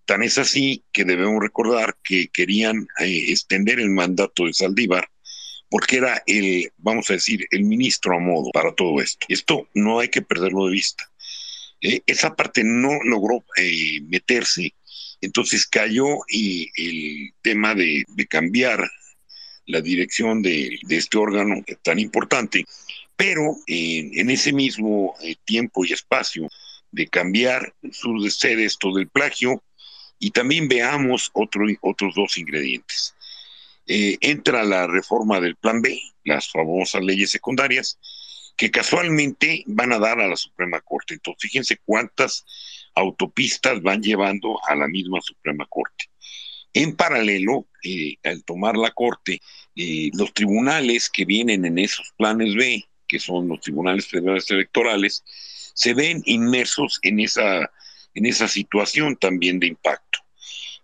Tan 0.05 0.23
es 0.23 0.37
así 0.37 0.83
que 0.93 1.03
debemos 1.03 1.41
recordar 1.41 1.97
que 2.03 2.29
querían 2.29 2.87
eh, 2.99 3.25
extender 3.29 3.79
el 3.79 3.89
mandato 3.89 4.45
de 4.45 4.53
Saldívar 4.53 5.09
porque 5.69 5.97
era 5.97 6.23
el, 6.27 6.71
vamos 6.77 7.09
a 7.09 7.13
decir, 7.13 7.45
el 7.51 7.65
ministro 7.65 8.15
a 8.15 8.19
modo 8.19 8.51
para 8.53 8.73
todo 8.73 9.01
esto. 9.01 9.25
Esto 9.27 9.67
no 9.73 9.99
hay 9.99 10.07
que 10.07 10.21
perderlo 10.21 10.67
de 10.67 10.71
vista. 10.71 11.11
Eh, 11.81 12.01
esa 12.05 12.35
parte 12.35 12.63
no 12.63 12.91
logró 13.03 13.43
meterse, 14.03 14.73
entonces 15.19 15.67
cayó 15.67 16.05
y 16.29 16.69
el 16.77 17.33
tema 17.41 17.75
de, 17.75 18.05
de 18.07 18.27
cambiar 18.27 18.89
la 19.65 19.81
dirección 19.81 20.41
de, 20.41 20.79
de, 20.83 20.95
este 20.95 21.17
órgano 21.17 21.61
tan 21.83 21.99
importante 21.99 22.65
pero 23.17 23.57
en 23.65 24.29
ese 24.29 24.53
mismo 24.53 25.15
eh, 25.21 25.35
tiempo 25.43 25.83
y 25.83 25.91
espacio 25.91 26.47
de 26.91 27.07
cambiar 27.07 27.73
su 27.91 28.17
sede 28.29 28.65
esto 28.65 28.93
del 28.93 29.09
plagio 29.09 29.63
y 30.19 30.29
también 30.31 30.67
veamos 30.67 31.31
otro, 31.33 31.65
otros 31.81 32.13
dos 32.15 32.37
ingredientes. 32.37 33.15
Eh, 33.87 34.17
entra 34.21 34.63
la 34.63 34.85
reforma 34.85 35.41
del 35.41 35.55
Plan 35.55 35.81
B, 35.81 35.99
las 36.25 36.51
famosas 36.51 37.03
leyes 37.03 37.31
secundarias, 37.31 37.99
que 38.55 38.69
casualmente 38.69 39.63
van 39.65 39.93
a 39.93 39.99
dar 39.99 40.19
a 40.19 40.27
la 40.27 40.35
Suprema 40.35 40.79
Corte. 40.81 41.15
Entonces, 41.15 41.41
fíjense 41.41 41.77
cuántas 41.83 42.45
autopistas 42.93 43.81
van 43.81 44.01
llevando 44.03 44.59
a 44.67 44.75
la 44.75 44.87
misma 44.87 45.21
Suprema 45.21 45.65
Corte. 45.67 46.05
En 46.73 46.95
paralelo, 46.95 47.65
eh, 47.83 48.17
al 48.23 48.43
tomar 48.43 48.77
la 48.77 48.91
Corte, 48.91 49.41
los 50.13 50.33
tribunales 50.33 51.09
que 51.09 51.23
vienen 51.23 51.65
en 51.65 51.77
esos 51.77 52.11
planes 52.17 52.55
B, 52.55 52.83
que 53.07 53.19
son 53.19 53.47
los 53.47 53.61
tribunales 53.61 54.07
federales 54.07 54.49
electorales, 54.51 55.23
se 55.73 55.93
ven 55.93 56.21
inmersos 56.25 56.99
en 57.03 57.19
esa, 57.19 57.71
en 58.13 58.25
esa 58.25 58.47
situación 58.47 59.15
también 59.15 59.59
de 59.59 59.67
impacto. 59.67 60.19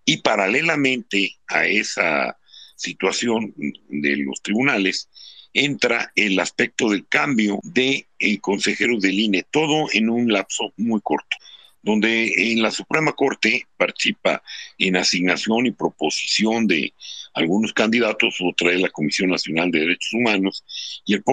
Y 0.06 0.18
paralelamente 0.18 1.38
a 1.48 1.66
esa 1.66 2.38
situación 2.76 3.54
de 3.56 4.18
los 4.18 4.42
tribunales, 4.42 5.10
entra 5.54 6.12
el 6.16 6.40
aspecto 6.40 6.90
del 6.90 7.08
cambio 7.08 7.60
de 7.64 8.08
eh, 8.20 8.40
consejeros 8.40 9.02
del 9.02 9.20
INE, 9.20 9.46
todo 9.50 9.88
en 9.94 10.10
un 10.10 10.32
lapso 10.32 10.74
muy 10.78 11.00
corto 11.02 11.38
donde 11.84 12.32
en 12.52 12.62
la 12.62 12.72
Suprema 12.72 13.12
Corte 13.12 13.68
participa 13.78 14.42
en 14.78 14.96
asignación 14.96 15.66
y 15.66 15.72
proposición 15.72 16.66
de 16.66 16.94
algunos 17.34 17.74
candidatos, 17.74 18.38
otra 18.42 18.72
es 18.72 18.80
la 18.80 18.90
Comisión 18.90 19.30
Nacional 19.30 19.70
de 19.70 19.82
Derechos 19.82 20.14
Humanos 20.14 20.64
y 21.06 21.14
el, 21.14 21.24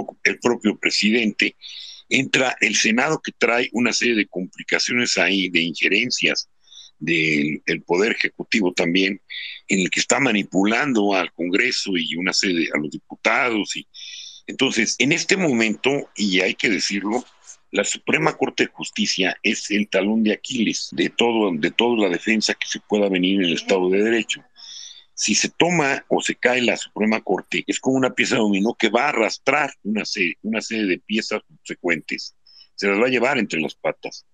propio 0.40 0.77
presidente. 0.77 1.55
Entra 2.09 2.56
el 2.60 2.74
Senado 2.74 3.20
que 3.22 3.31
trae 3.32 3.68
una 3.72 3.93
serie 3.93 4.16
de 4.16 4.27
complicaciones 4.27 5.16
ahí, 5.18 5.48
de 5.48 5.60
injerencias 5.60 6.48
del 6.98 7.82
Poder 7.86 8.12
Ejecutivo 8.12 8.72
también, 8.72 9.20
en 9.68 9.81
el 9.81 9.90
que 9.90 10.01
está 10.01 10.18
manipulando 10.18 11.14
al 11.14 11.32
Congreso 11.32 11.93
y 11.97 12.16
una 12.16 12.32
serie 12.32 12.68
a 12.74 12.78
los 12.78 12.90
diputados. 12.90 13.77
y 13.77 13.86
Entonces, 14.48 14.97
en 14.98 15.12
este 15.12 15.36
momento, 15.36 16.10
y 16.16 16.40
hay 16.40 16.55
que 16.55 16.68
decirlo, 16.68 17.24
la 17.73 17.85
Suprema 17.85 18.37
Corte 18.37 18.65
de 18.65 18.73
Justicia 18.73 19.39
es 19.43 19.71
el 19.71 19.89
talón 19.89 20.25
de 20.25 20.33
Aquiles 20.33 20.89
de 20.93 21.09
todo, 21.09 21.53
de 21.53 21.71
toda 21.71 21.97
la 21.97 22.09
defensa 22.09 22.55
que 22.55 22.67
se 22.67 22.81
pueda 22.81 23.09
venir 23.09 23.37
en 23.37 23.47
el 23.47 23.53
Estado 23.55 23.89
de 23.89 24.03
Derecho. 24.03 24.43
Si 25.15 25.35
se 25.35 25.51
toma 25.51 26.05
o 26.09 26.21
se 26.21 26.35
cae 26.35 26.63
la 26.63 26.77
Suprema 26.77 27.21
Corte, 27.21 27.63
es 27.67 27.79
como 27.79 27.97
una 27.97 28.15
pieza 28.15 28.37
de 28.37 28.41
dominó 28.41 28.75
que 28.75 28.89
va 28.89 29.05
a 29.05 29.09
arrastrar 29.11 29.73
una 29.85 30.05
serie, 30.05 30.39
una 30.43 30.61
serie 30.61 30.87
de 30.87 30.99
piezas 30.99 31.43
subsecuentes. 31.47 32.35
Se 32.75 32.89
las 32.89 32.99
va 32.99 33.07
a 33.07 33.11
llevar 33.11 33.39
entre 33.39 33.61
las 33.61 33.75
patas. 33.75 34.27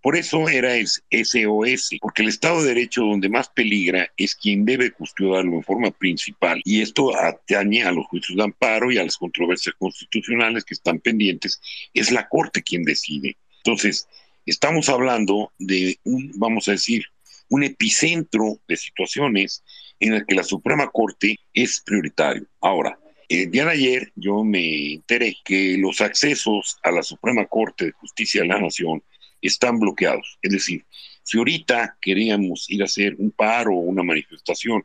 Por 0.00 0.16
eso 0.16 0.48
era 0.48 0.76
el 0.76 0.86
SOS, 0.86 1.98
porque 2.00 2.22
el 2.22 2.28
Estado 2.28 2.62
de 2.62 2.68
Derecho 2.68 3.02
donde 3.02 3.28
más 3.28 3.48
peligra 3.48 4.08
es 4.16 4.36
quien 4.36 4.64
debe 4.64 4.92
custodiarlo 4.92 5.54
en 5.54 5.64
forma 5.64 5.90
principal 5.90 6.62
y 6.64 6.82
esto 6.82 7.16
atañe 7.16 7.82
a 7.82 7.90
los 7.90 8.06
juicios 8.06 8.36
de 8.36 8.44
amparo 8.44 8.92
y 8.92 8.98
a 8.98 9.04
las 9.04 9.16
controversias 9.16 9.74
constitucionales 9.76 10.64
que 10.64 10.74
están 10.74 11.00
pendientes, 11.00 11.60
es 11.94 12.12
la 12.12 12.28
Corte 12.28 12.62
quien 12.62 12.84
decide. 12.84 13.36
Entonces, 13.64 14.08
estamos 14.46 14.88
hablando 14.88 15.52
de 15.58 15.98
un, 16.04 16.32
vamos 16.36 16.68
a 16.68 16.72
decir, 16.72 17.04
un 17.48 17.64
epicentro 17.64 18.60
de 18.68 18.76
situaciones 18.76 19.64
en 19.98 20.14
el 20.14 20.26
que 20.26 20.36
la 20.36 20.44
Suprema 20.44 20.88
Corte 20.90 21.38
es 21.52 21.80
prioritario. 21.80 22.46
Ahora, 22.60 22.98
el 23.28 23.50
día 23.50 23.64
de 23.64 23.72
ayer 23.72 24.12
yo 24.14 24.44
me 24.44 24.94
enteré 24.94 25.36
que 25.44 25.76
los 25.76 26.00
accesos 26.00 26.78
a 26.82 26.90
la 26.90 27.02
Suprema 27.02 27.46
Corte 27.46 27.86
de 27.86 27.92
Justicia 27.92 28.42
de 28.42 28.48
la 28.48 28.60
Nación 28.60 29.02
están 29.40 29.78
bloqueados. 29.78 30.38
Es 30.42 30.52
decir, 30.52 30.84
si 31.22 31.38
ahorita 31.38 31.98
queríamos 32.00 32.70
ir 32.70 32.82
a 32.82 32.86
hacer 32.86 33.16
un 33.18 33.30
paro 33.30 33.72
o 33.74 33.80
una 33.80 34.02
manifestación 34.02 34.84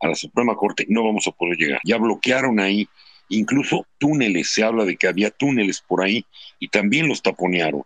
a 0.00 0.08
la 0.08 0.14
Suprema 0.14 0.54
Corte, 0.56 0.86
no 0.88 1.04
vamos 1.04 1.26
a 1.26 1.32
poder 1.32 1.56
llegar. 1.56 1.80
Ya 1.84 1.96
bloquearon 1.98 2.60
ahí 2.60 2.88
incluso 3.28 3.86
túneles, 3.98 4.50
se 4.50 4.62
habla 4.62 4.84
de 4.84 4.96
que 4.96 5.08
había 5.08 5.30
túneles 5.30 5.80
por 5.80 6.02
ahí 6.02 6.24
y 6.58 6.68
también 6.68 7.08
los 7.08 7.22
taponearon. 7.22 7.82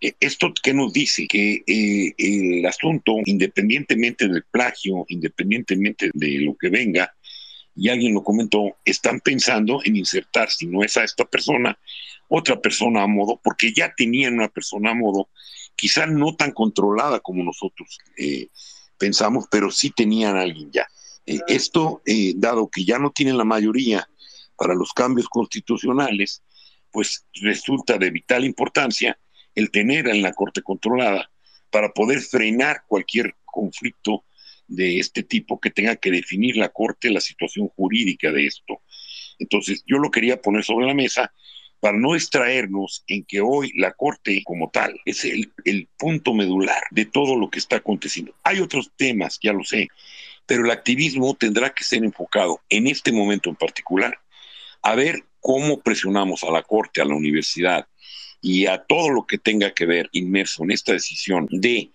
Eh, 0.00 0.14
¿Esto 0.18 0.52
qué 0.62 0.74
nos 0.74 0.92
dice? 0.92 1.26
Que 1.26 1.62
eh, 1.66 2.14
el 2.18 2.66
asunto, 2.66 3.16
independientemente 3.24 4.28
del 4.28 4.44
plagio, 4.50 5.04
independientemente 5.08 6.10
de 6.12 6.40
lo 6.40 6.56
que 6.56 6.68
venga, 6.68 7.14
y 7.76 7.88
alguien 7.88 8.14
lo 8.14 8.22
comentó, 8.22 8.76
están 8.84 9.20
pensando 9.20 9.80
en 9.84 9.96
insertar, 9.96 10.50
si 10.50 10.66
no 10.66 10.82
es 10.82 10.96
a 10.96 11.04
esta 11.04 11.24
persona, 11.24 11.78
otra 12.30 12.60
persona 12.60 13.02
a 13.02 13.08
modo, 13.08 13.40
porque 13.42 13.72
ya 13.72 13.92
tenían 13.94 14.34
una 14.34 14.48
persona 14.48 14.92
a 14.92 14.94
modo, 14.94 15.28
quizá 15.74 16.06
no 16.06 16.36
tan 16.36 16.52
controlada 16.52 17.18
como 17.18 17.42
nosotros 17.42 17.98
eh, 18.16 18.48
pensamos, 18.96 19.46
pero 19.50 19.70
sí 19.72 19.90
tenían 19.90 20.36
a 20.36 20.42
alguien 20.42 20.70
ya. 20.70 20.86
Eh, 21.26 21.40
esto, 21.48 22.02
eh, 22.06 22.34
dado 22.36 22.70
que 22.70 22.84
ya 22.84 23.00
no 23.00 23.10
tienen 23.10 23.36
la 23.36 23.44
mayoría 23.44 24.08
para 24.56 24.74
los 24.74 24.92
cambios 24.92 25.28
constitucionales, 25.28 26.44
pues 26.92 27.26
resulta 27.42 27.98
de 27.98 28.10
vital 28.10 28.44
importancia 28.44 29.18
el 29.56 29.72
tener 29.72 30.06
en 30.06 30.22
la 30.22 30.32
Corte 30.32 30.62
controlada 30.62 31.32
para 31.68 31.92
poder 31.92 32.20
frenar 32.20 32.84
cualquier 32.86 33.34
conflicto 33.44 34.24
de 34.68 35.00
este 35.00 35.24
tipo 35.24 35.58
que 35.58 35.70
tenga 35.70 35.96
que 35.96 36.12
definir 36.12 36.56
la 36.56 36.68
Corte 36.68 37.10
la 37.10 37.20
situación 37.20 37.66
jurídica 37.68 38.30
de 38.30 38.46
esto. 38.46 38.82
Entonces, 39.40 39.82
yo 39.84 39.98
lo 39.98 40.12
quería 40.12 40.40
poner 40.40 40.62
sobre 40.62 40.86
la 40.86 40.94
mesa 40.94 41.32
para 41.80 41.98
no 41.98 42.14
extraernos 42.14 43.04
en 43.06 43.24
que 43.24 43.40
hoy 43.40 43.72
la 43.74 43.92
Corte 43.92 44.42
como 44.44 44.70
tal 44.70 45.00
es 45.04 45.24
el, 45.24 45.50
el, 45.64 45.88
punto 45.98 46.34
medular 46.34 46.82
de 46.90 47.06
todo 47.06 47.36
lo 47.36 47.50
que 47.50 47.58
está 47.58 47.76
aconteciendo. 47.76 48.34
Hay 48.44 48.60
otros 48.60 48.92
temas, 48.96 49.38
ya 49.42 49.52
lo 49.52 49.64
sé, 49.64 49.88
pero 50.46 50.64
el 50.64 50.70
activismo 50.70 51.34
tendrá 51.34 51.70
que 51.70 51.84
ser 51.84 52.04
enfocado 52.04 52.60
en 52.68 52.86
este 52.86 53.12
momento 53.12 53.48
en 53.48 53.56
particular 53.56 54.18
a 54.82 54.94
ver 54.94 55.24
cómo 55.40 55.80
presionamos 55.80 56.44
a 56.44 56.50
la 56.50 56.62
Corte, 56.62 57.00
a 57.00 57.04
la 57.04 57.14
universidad 57.14 57.86
y 58.40 58.66
a 58.66 58.78
todo 58.78 59.10
lo 59.10 59.26
que 59.26 59.38
tenga 59.38 59.72
que 59.72 59.86
ver 59.86 60.08
inmerso 60.12 60.64
en 60.64 60.70
esta 60.70 60.92
decisión 60.92 61.46
de 61.50 61.90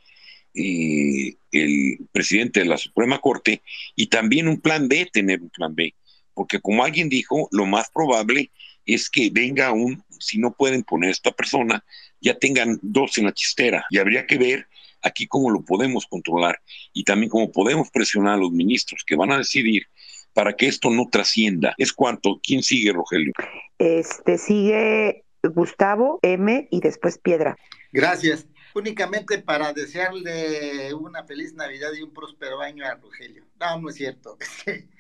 eh, 0.53 1.36
el 1.52 1.99
presidente 2.12 2.62
de 2.62 2.68
la 2.68 2.78
Suprema 2.78 3.20
Corte 3.20 3.62
y 3.95 4.07
también 4.07 4.48
un 4.48 4.62
plan 4.62 4.88
B, 4.88 5.10
tener 5.12 5.41
un 5.41 5.49
plan 5.49 5.76
B, 5.76 5.94
porque 6.34 6.60
como 6.60 6.84
alguien 6.84 7.10
dijo, 7.10 7.48
lo 7.52 7.66
más 7.66 7.90
probable 7.90 8.52
es 8.86 9.10
que 9.10 9.30
venga 9.32 9.72
un, 9.72 10.03
si 10.20 10.38
no 10.38 10.53
pueden 10.53 10.84
poner 10.84 11.10
esta 11.10 11.32
persona, 11.32 11.84
ya 12.22 12.38
tengan 12.38 12.80
dos 12.82 13.18
en 13.18 13.26
la 13.26 13.34
chistera 13.34 13.86
y 13.90 13.98
habría 13.98 14.26
que 14.26 14.38
ver 14.38 14.68
aquí 15.02 15.28
cómo 15.28 15.52
lo 15.52 15.62
podemos 15.62 16.06
controlar 16.07 16.60
y 16.94 17.03
también 17.03 17.30
cómo 17.30 17.52
podemos 17.52 17.90
presionar 17.91 18.34
a 18.34 18.38
los 18.38 18.52
ministros 18.52 19.03
que 19.06 19.16
van 19.16 19.32
a 19.32 19.38
decidir 19.38 19.88
para 20.34 20.53
que 20.53 20.68
esto 20.68 20.90
no 20.90 21.07
trascienda. 21.10 21.74
Es 21.78 21.94
cuanto. 21.94 22.40
¿Quién 22.44 22.62
sigue, 22.62 22.91
Rogelio? 22.91 23.32
Este 23.78 24.38
sigue 24.38 25.24
Gustavo 25.44 26.20
M 26.22 26.68
y 26.70 26.80
después 26.82 27.18
Piedra. 27.18 27.56
Gracias. 27.91 28.45
Únicamente 28.74 29.40
para 29.40 29.72
desearle 29.72 30.94
una 30.94 31.24
feliz 31.24 31.53
Navidad 31.53 31.91
y 31.98 32.02
un 32.02 32.14
próspero 32.14 32.60
año 32.60 32.86
a 32.86 32.95
Rogelio. 32.95 33.45
No, 33.60 33.80
no 33.80 33.90
es 33.90 33.95
cierto. 33.95 34.38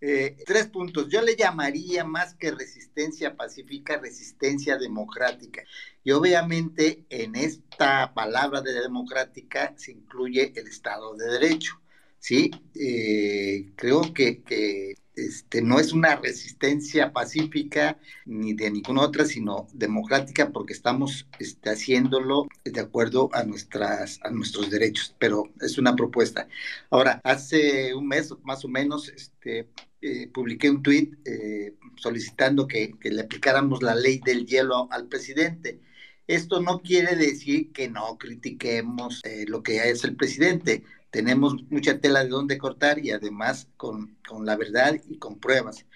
Eh, 0.00 0.36
tres 0.46 0.66
puntos. 0.68 1.08
Yo 1.08 1.20
le 1.20 1.36
llamaría 1.36 2.04
más 2.04 2.34
que 2.34 2.50
resistencia 2.50 3.36
pacífica, 3.36 3.98
resistencia 3.98 4.78
democrática. 4.78 5.62
Y 6.02 6.12
obviamente 6.12 7.04
en 7.10 7.36
esta 7.36 8.14
palabra 8.14 8.62
de 8.62 8.72
democrática 8.72 9.74
se 9.76 9.92
incluye 9.92 10.52
el 10.56 10.68
Estado 10.68 11.14
de 11.16 11.26
Derecho. 11.26 11.80
¿sí? 12.18 12.50
Eh, 12.74 13.72
creo 13.76 14.14
que, 14.14 14.42
que 14.42 14.94
este, 15.16 15.60
no 15.60 15.78
es 15.78 15.92
una 15.92 16.16
resistencia 16.16 17.12
pacífica 17.12 17.98
ni 18.24 18.54
de 18.54 18.70
ninguna 18.70 19.02
otra, 19.02 19.24
sino 19.24 19.66
democrática, 19.72 20.50
porque 20.50 20.72
estamos 20.72 21.26
este, 21.38 21.70
haciéndolo 21.70 22.46
de 22.64 22.80
acuerdo 22.80 23.28
a, 23.32 23.42
nuestras, 23.42 24.20
a 24.22 24.30
nuestros 24.30 24.70
derechos, 24.70 25.14
pero 25.18 25.52
es 25.60 25.78
una 25.78 25.96
propuesta. 25.96 26.48
Ahora, 26.90 27.20
hace 27.24 27.94
un 27.94 28.06
mes 28.06 28.32
más 28.44 28.64
o 28.64 28.68
menos, 28.68 29.08
este, 29.08 29.68
eh, 30.02 30.28
publiqué 30.28 30.70
un 30.70 30.82
tuit 30.82 31.14
eh, 31.26 31.74
solicitando 31.96 32.66
que, 32.66 32.94
le 33.02 33.20
aplicáramos 33.20 33.82
la 33.82 33.94
ley 33.94 34.20
del 34.24 34.46
hielo 34.46 34.88
al 34.90 35.08
presidente. 35.08 35.80
Esto 36.26 36.60
no 36.60 36.80
quiere 36.80 37.16
decir 37.16 37.72
que 37.72 37.88
no 37.88 38.16
critiquemos 38.18 39.20
eh, 39.24 39.44
lo 39.48 39.62
que 39.62 39.90
es 39.90 40.04
el 40.04 40.16
presidente 40.16 40.84
tenemos 41.10 41.56
mucha 41.70 41.98
tela 41.98 42.22
de 42.22 42.30
dónde 42.30 42.58
cortar 42.58 42.98
y 43.04 43.10
además 43.10 43.68
con, 43.76 44.16
con 44.26 44.46
la 44.46 44.56
verdad 44.56 45.00
y 45.08 45.18
con 45.18 45.38
pruebas. 45.38 45.86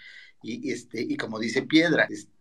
Y, 0.43 0.71
este, 0.71 1.01
y 1.01 1.17
como 1.17 1.39
dice 1.39 1.63
Piedra, 1.63 2.07
este, 2.11 2.33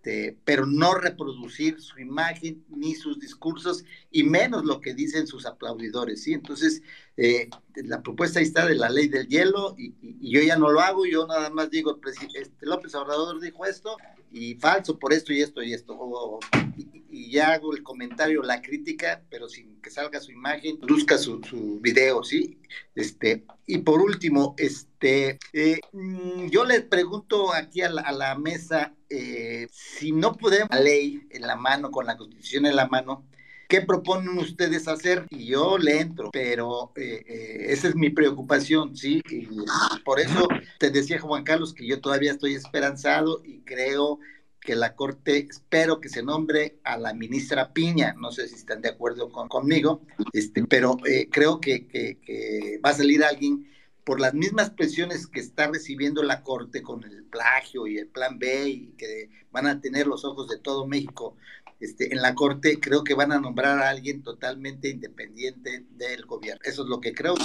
pero 0.44 0.66
no 0.66 0.96
reproducir 0.96 1.80
su 1.80 2.00
imagen 2.00 2.64
ni 2.68 2.94
sus 2.94 3.20
discursos 3.20 3.86
y 4.12 4.24
menos 4.24 4.66
lo 4.66 4.82
que 4.82 4.94
dicen 4.94 5.28
sus 5.28 5.46
aplaudidores, 5.46 6.24
¿sí? 6.24 6.34
Entonces, 6.34 6.82
eh, 7.16 7.50
la 7.76 8.02
propuesta 8.02 8.40
ahí 8.40 8.46
está 8.46 8.66
de 8.66 8.76
la 8.76 8.90
ley 8.90 9.08
del 9.08 9.28
hielo 9.28 9.76
y, 9.78 9.94
yo 10.20 10.42
ya 10.42 10.58
no 10.58 10.72
lo 10.72 10.82
hago, 10.82 11.06
yo 11.06 11.26
nada 11.26 11.50
más 11.50 11.70
digo, 11.70 12.00
este, 12.36 12.66
López 12.66 12.96
Obrador 12.96 13.40
dijo 13.40 13.66
esto 13.66 13.96
y 14.32 14.56
falso 14.56 14.98
por 14.98 15.14
esto 15.14 15.32
y 15.32 15.42
esto 15.42 15.62
y 15.62 15.74
esto, 15.74 16.40
y, 16.76 17.32
ya 17.32 17.54
hago 17.54 17.74
el 17.74 17.84
comentario, 17.84 18.42
la 18.42 18.62
crítica, 18.62 19.24
pero 19.30 19.48
sin 19.48 19.80
que 19.82 19.90
salga 19.90 20.20
su 20.20 20.32
imagen, 20.32 20.80
luzca 20.82 21.18
su, 21.18 21.42
su 21.44 21.80
video, 21.80 22.24
¿sí? 22.24 22.60
Este, 22.96 23.46
y 23.66 23.80
por 23.80 24.02
último, 24.02 24.56
este, 24.58 25.40
eh, 25.54 25.80
mm, 25.92 26.48
yo 26.48 26.66
les 26.66 26.82
pregunto 26.82 27.54
aquí 27.54 27.82
a 27.82 27.90
la 27.90 28.36
mesa, 28.36 28.96
eh, 29.14 29.68
si 29.72 30.12
no 30.12 30.34
podemos 30.34 30.70
la 30.72 30.80
ley 30.80 31.22
en 31.30 31.44
la 31.44 31.56
mano, 31.56 31.92
con 31.92 32.06
la 32.06 32.18
constitución 32.18 32.66
en 32.66 32.76
la 32.76 32.88
mano, 32.88 33.26
¿qué 33.70 33.82
proponen 33.82 34.38
ustedes 34.38 34.88
hacer? 34.88 35.26
Y 35.30 35.46
yo 35.46 35.78
le 35.78 36.00
entro, 36.00 36.30
pero 36.32 36.92
eh, 36.96 37.24
eh, 37.28 37.66
esa 37.70 37.88
es 37.88 37.96
mi 37.96 38.10
preocupación, 38.10 38.96
¿sí? 38.96 39.22
Por 40.04 40.20
eso 40.20 40.48
te 40.80 40.90
decía 40.90 41.20
Juan 41.20 41.44
Carlos 41.44 41.74
que 41.74 41.88
yo 41.88 42.02
todavía 42.02 42.32
estoy 42.32 42.56
esperanzado 42.56 43.42
y 43.46 43.62
creo 43.62 44.20
que 44.60 44.76
la 44.76 44.96
Corte, 44.96 45.48
espero 45.50 46.00
que 46.00 46.10
se 46.10 46.24
nombre 46.24 46.80
a 46.84 46.98
la 46.98 47.14
ministra 47.14 47.74
Piña, 47.74 48.16
no 48.18 48.32
sé 48.32 48.48
si 48.48 48.56
están 48.56 48.82
de 48.82 48.90
acuerdo 48.90 49.30
con, 49.32 49.50
conmigo, 49.50 50.02
este, 50.32 50.64
pero 50.66 50.98
eh, 51.06 51.28
creo 51.32 51.60
que, 51.60 51.88
que, 51.88 52.80
va 52.84 52.92
a 52.92 52.94
salir 52.94 53.24
alguien 53.24 53.68
por 54.04 54.20
las 54.20 54.34
mismas 54.34 54.70
presiones 54.70 55.28
que 55.28 55.40
está 55.40 55.68
recibiendo 55.68 56.24
la 56.24 56.42
Corte 56.42 56.82
con 56.82 57.04
el 57.04 57.24
plagio 57.24 57.88
y 57.88 57.98
el 57.98 58.08
plan 58.08 58.38
B 58.40 58.68
y 58.68 58.88
que 58.98 59.30
van 59.52 59.68
a 59.68 59.80
tener 59.80 60.08
los 60.08 60.26
ojos 60.26 60.48
de 60.50 60.60
todo 60.60 60.88
México 60.88 61.36
este, 61.80 62.14
en 62.14 62.22
la 62.22 62.34
Corte, 62.34 62.80
creo 62.80 63.04
que 63.04 63.14
van 63.14 63.32
a 63.32 63.40
nombrar 63.40 63.80
a 63.80 63.90
alguien 63.90 64.24
totalmente 64.24 64.90
independiente 64.90 65.84
del 65.92 66.26
gobierno. 66.26 66.62
Eso 66.64 66.84
es 66.84 66.90
lo 66.90 67.02
que 67.02 67.14
creo. 67.14 67.36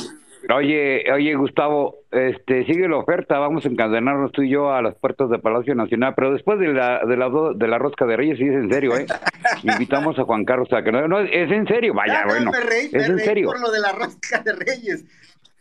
Oye, 0.55 1.03
oye, 1.13 1.35
Gustavo, 1.35 1.97
este, 2.13 2.65
sigue 2.67 2.89
la 2.89 2.99
oferta, 2.99 3.41
vamos 3.41 3.65
a 3.65 3.69
encadenarnos 3.69 4.31
tú 4.31 4.43
y 4.43 4.51
yo 4.51 4.73
a 4.73 4.81
las 4.81 4.95
puertas 4.95 5.29
del 5.31 5.41
Palacio 5.41 5.75
Nacional, 5.75 6.15
pero 6.15 6.33
después 6.33 6.61
de 6.61 6.69
la, 6.69 7.05
de 7.05 7.17
la, 7.17 7.29
de 7.57 7.69
la 7.69 7.79
rosca 7.79 8.07
de 8.07 8.17
Reyes, 8.17 8.39
sí 8.39 8.45
es 8.45 8.55
en 8.55 8.71
serio, 8.71 8.97
¿eh? 8.97 9.07
Invitamos 9.65 10.17
a 10.21 10.23
Juan 10.23 10.45
Carlos 10.45 10.73
a 10.73 10.85
que 10.85 10.93
no, 10.93 11.09
no 11.09 11.19
es 11.19 11.51
en 11.51 11.67
serio, 11.67 11.93
vaya, 11.95 12.23
no, 12.23 12.29
bueno, 12.29 12.53
me 12.53 12.61
reí, 12.61 12.87
es 12.87 12.93
me 12.93 13.05
en 13.05 13.17
reí 13.17 13.27
serio. 13.27 13.49
por 13.49 13.61
lo 13.61 13.73
de 13.73 13.81
la 13.81 13.91
rosca 13.91 14.39
de 14.41 14.53
Reyes. 14.53 15.05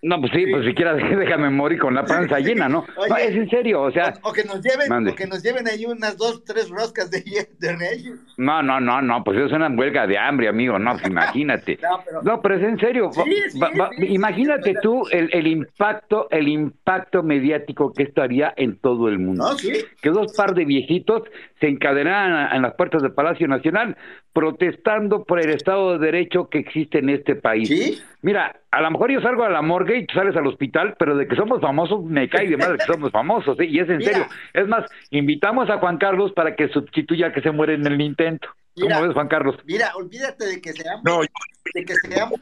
No, 0.08 0.20
pues 0.22 0.32
sí, 0.34 0.46
pues 0.50 0.66
siquiera 0.66 0.94
déjame 0.96 1.50
morir 1.50 1.80
con 1.80 1.94
la 1.94 2.04
panza 2.06 2.40
llena, 2.40 2.70
¿no? 2.70 2.86
Oye, 2.98 3.10
no, 3.10 3.18
es 3.18 3.36
en 3.36 3.50
serio, 3.50 3.82
o 3.82 3.92
sea. 3.92 4.14
O, 4.24 4.30
o 4.30 4.34
que 4.34 4.44
nos 4.44 4.62
lleven, 4.62 4.88
mande. 4.90 5.12
o 5.12 5.16
que 5.16 5.28
nos 5.28 5.44
lleven 5.44 5.68
ahí 5.68 5.86
unas 5.86 6.18
dos, 6.18 6.44
tres 6.46 6.70
roscas 6.70 7.12
de, 7.12 7.24
de 7.60 7.76
Reyes. 7.76 8.14
No, 8.38 8.64
no, 8.64 8.80
no, 8.80 9.02
no, 9.02 9.24
pues 9.24 9.38
eso 9.38 9.48
es 9.48 9.54
una 9.54 9.68
huelga 9.70 10.08
de 10.08 10.18
hambre, 10.18 10.48
amigo, 10.48 10.80
no, 10.80 10.92
pues 10.94 11.08
imagínate. 11.08 11.78
No, 11.88 12.00
pero, 12.06 12.22
No, 12.24 12.42
pero 12.42 12.56
es 12.56 12.64
en 12.64 12.80
serio. 12.80 13.10
Sí, 13.12 13.22
sí, 13.50 13.60
Va- 13.60 13.72
va- 13.80 13.90
sí, 13.98 14.08
sí, 14.08 14.14
imagínate 14.14 14.72
sí, 14.72 14.78
tú 14.82 15.04
el, 15.12 15.30
el 15.34 15.48
impacto, 15.48 16.28
el 16.32 16.48
impacto 16.48 17.24
mediático 17.24 17.92
que 17.94 18.04
esto 18.04 18.22
haría 18.22 18.54
en 18.58 18.78
todo 18.80 19.08
el 19.10 19.20
mundo. 19.20 19.44
no, 19.50 19.58
sí. 19.58 19.72
Que 20.02 20.10
dos 20.10 20.34
par 20.36 20.54
de 20.54 20.66
viejitos 20.66 21.24
se 21.60 21.68
encadenaran 21.68 22.56
en 22.56 22.62
las 22.62 22.76
puertas 22.76 23.02
del 23.02 23.14
Palacio 23.14 23.48
Nacional 23.48 23.98
protestando 24.38 25.24
por 25.24 25.40
el 25.40 25.50
Estado 25.50 25.98
de 25.98 26.06
Derecho 26.06 26.48
que 26.48 26.60
existe 26.60 27.00
en 27.00 27.10
este 27.10 27.34
país. 27.36 27.68
Sí, 27.68 28.00
Mira, 28.22 28.56
a 28.70 28.82
lo 28.82 28.92
mejor 28.92 29.12
yo 29.12 29.20
salgo 29.20 29.44
a 29.44 29.50
la 29.50 29.64
morgue 29.64 29.98
y 29.98 30.06
tú 30.06 30.14
sales 30.14 30.36
al 30.36 30.46
hospital, 30.46 30.96
pero 31.00 31.18
de 31.18 31.28
que 31.28 31.36
somos 31.36 31.60
famosos 31.60 32.04
me 32.04 32.30
cae 32.30 32.48
de 32.48 32.56
madre 32.56 32.78
que 32.78 32.86
somos 32.86 33.12
famosos, 33.12 33.60
¿eh? 33.60 33.66
y 33.66 33.80
es 33.80 33.90
en 33.90 33.98
Mira. 33.98 34.12
serio. 34.12 34.28
Es 34.54 34.68
más, 34.68 34.86
invitamos 35.10 35.72
a 35.72 35.80
Juan 35.80 35.98
Carlos 35.98 36.34
para 36.34 36.56
que 36.56 36.68
sustituya 36.70 37.34
que 37.34 37.42
se 37.42 37.50
muere 37.50 37.74
en 37.74 37.88
el 37.88 38.00
intento. 38.00 38.48
¿Cómo 38.76 38.90
Mira. 38.90 39.02
ves, 39.02 39.14
Juan 39.16 39.28
Carlos? 39.28 39.56
mira, 39.66 39.92
olvídate 39.96 40.46
de 40.46 40.62
que 40.62 40.72
seamos, 40.74 41.04
No, 41.04 41.24
yo, 41.24 41.28
de 41.74 41.84
que 41.86 41.96
seamos, 41.96 42.40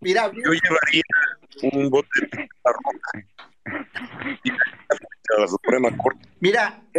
mira, 0.00 0.22
yo 0.32 0.50
llevaría 0.52 1.02
un 1.72 1.88
bote 1.88 2.08
de 2.32 2.48
roja 2.64 3.28
y 4.42 4.50
a 4.50 5.40
la 5.40 5.46
Suprema 5.46 5.96
Corte 5.96 6.28
mira, 6.40 6.80
y 6.94 6.98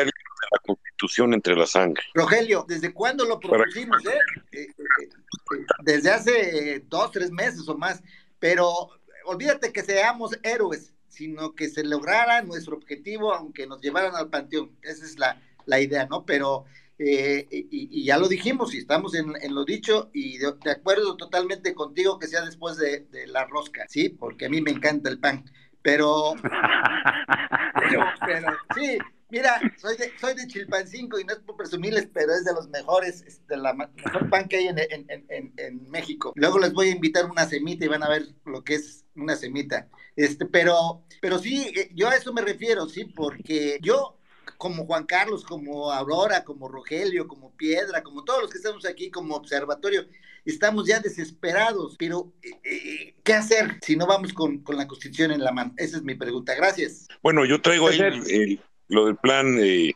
de 0.00 0.06
la 0.06 0.58
Constitución 0.66 1.34
entre 1.34 1.56
la 1.56 1.66
sangre. 1.66 2.02
Rogelio, 2.14 2.64
¿desde 2.68 2.92
cuándo 2.92 3.24
lo 3.24 3.38
propusimos, 3.38 4.04
eh? 4.06 4.18
Eh, 4.52 4.60
eh, 4.62 4.68
eh, 4.98 5.64
Desde 5.82 6.10
hace 6.10 6.74
eh, 6.74 6.84
dos, 6.88 7.10
tres 7.10 7.30
meses 7.30 7.68
o 7.68 7.76
más, 7.76 8.02
pero 8.38 8.90
olvídate 9.24 9.72
que 9.72 9.82
seamos 9.82 10.38
héroes, 10.42 10.92
sino 11.08 11.54
que 11.54 11.68
se 11.68 11.84
lograra 11.84 12.42
nuestro 12.42 12.76
objetivo, 12.76 13.34
aunque 13.34 13.66
nos 13.66 13.80
llevaran 13.80 14.16
al 14.16 14.30
panteón. 14.30 14.76
Esa 14.82 15.04
es 15.04 15.18
la, 15.18 15.40
la 15.66 15.80
idea, 15.80 16.06
¿no? 16.06 16.24
Pero 16.24 16.64
eh, 17.04 17.46
y, 17.50 18.04
ya 18.04 18.18
lo 18.18 18.28
dijimos 18.28 18.74
y 18.74 18.78
estamos 18.78 19.14
en, 19.14 19.34
lo 19.52 19.64
dicho 19.64 20.10
y 20.12 20.38
de, 20.38 20.70
acuerdo 20.70 21.16
totalmente 21.16 21.74
contigo 21.74 22.18
que 22.18 22.28
sea 22.28 22.42
después 22.42 22.76
de, 22.76 23.06
la 23.26 23.44
rosca, 23.46 23.86
¿sí? 23.88 24.10
Porque 24.10 24.46
a 24.46 24.48
mí 24.48 24.60
me 24.60 24.70
encanta 24.70 25.08
el 25.08 25.18
pan, 25.18 25.44
pero, 25.80 26.34
pero, 28.26 28.44
sí, 28.76 28.98
mira, 29.32 29.60
soy 29.78 29.96
de, 29.96 30.12
soy 30.20 30.34
de 30.34 30.46
Chilpancingo 30.46 31.18
y 31.18 31.24
no 31.24 31.32
es 31.32 31.38
por 31.40 31.56
presumirles, 31.56 32.06
pero 32.12 32.34
es 32.34 32.44
de 32.44 32.52
los 32.52 32.68
mejores, 32.68 33.24
de 33.48 33.56
la 33.56 33.72
mejor 33.72 34.28
pan 34.28 34.46
que 34.46 34.58
hay 34.58 34.66
en, 34.68 34.78
en, 34.78 35.52
en, 35.56 35.90
México. 35.90 36.32
Luego 36.36 36.58
les 36.58 36.72
voy 36.74 36.88
a 36.88 36.92
invitar 36.92 37.24
una 37.24 37.46
semita 37.46 37.86
y 37.86 37.88
van 37.88 38.02
a 38.02 38.10
ver 38.10 38.26
lo 38.44 38.62
que 38.62 38.74
es 38.74 39.06
una 39.16 39.34
semita. 39.34 39.88
Este, 40.16 40.44
pero, 40.44 41.04
pero 41.22 41.38
sí, 41.38 41.72
eh, 41.74 41.90
yo 41.94 42.10
a 42.10 42.14
eso 42.14 42.32
me 42.34 42.42
refiero, 42.42 42.86
sí, 42.86 43.06
porque 43.06 43.78
yo 43.80 44.18
como 44.58 44.84
Juan 44.84 45.06
Carlos, 45.06 45.44
como 45.44 45.90
Aurora, 45.90 46.44
como 46.44 46.68
Rogelio, 46.68 47.26
como 47.26 47.56
Piedra, 47.56 48.02
como 48.02 48.24
todos 48.24 48.42
los 48.42 48.50
que 48.50 48.58
estamos 48.58 48.84
aquí 48.84 49.10
como 49.10 49.34
observatorio, 49.34 50.06
estamos 50.44 50.86
ya 50.86 51.00
desesperados, 51.00 51.96
pero 51.98 52.32
eh, 52.42 52.50
eh, 52.64 53.14
¿qué 53.24 53.32
hacer 53.32 53.78
si 53.80 53.96
no 53.96 54.06
vamos 54.06 54.32
con, 54.34 54.62
la 54.68 54.86
Constitución 54.86 55.32
en 55.32 55.42
la 55.42 55.52
mano? 55.52 55.72
Esa 55.78 55.96
es 55.96 56.02
mi 56.02 56.16
pregunta. 56.16 56.54
Gracias. 56.54 57.08
Bueno, 57.22 57.46
yo 57.46 57.62
traigo 57.62 57.88
ahí 57.88 58.60
lo 58.92 59.06
del 59.06 59.16
plan 59.16 59.56
eh, 59.58 59.92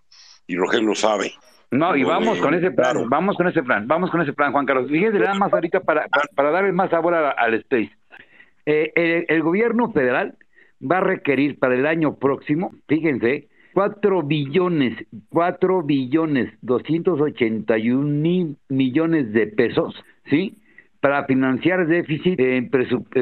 y 0.47 0.57
Rogelio 0.57 0.89
lo 0.89 0.95
sabe. 0.95 1.33
No, 1.71 1.97
y 1.97 2.05
vamos 2.05 2.39
con 2.39 2.55
ese 2.55 2.71
plan, 2.71 3.09
vamos 3.09 3.37
con 3.37 3.49
ese 3.49 3.63
plan, 3.63 3.87
vamos 3.89 4.11
con 4.11 4.21
ese 4.21 4.33
plan, 4.33 4.53
Juan 4.53 4.67
Carlos. 4.67 4.91
Fíjense 4.91 5.19
nada 5.19 5.35
más 5.35 5.53
ahorita 5.53 5.81
para, 5.81 6.07
para, 6.35 6.51
darle 6.51 6.73
más 6.73 6.91
sabor 6.91 7.15
al 7.15 7.55
space. 7.55 7.91
el 8.65 9.43
gobierno 9.43 9.93
federal 9.93 10.37
va 10.81 10.99
a 10.99 11.01
requerir 11.01 11.59
para 11.59 11.75
el 11.75 11.87
año 11.87 12.17
próximo, 12.17 12.73
fíjense, 12.87 13.49
4 13.77 14.23
billones, 14.23 14.97
4 15.29 15.83
billones 15.83 16.51
281 16.63 18.03
mil 18.03 18.57
millones 18.71 19.33
de 19.35 19.49
pesos, 19.49 19.95
¿sí? 20.31 20.57
Para 21.01 21.27
financiar 21.27 21.87
déficit 21.87 22.41
eh, 22.41 22.71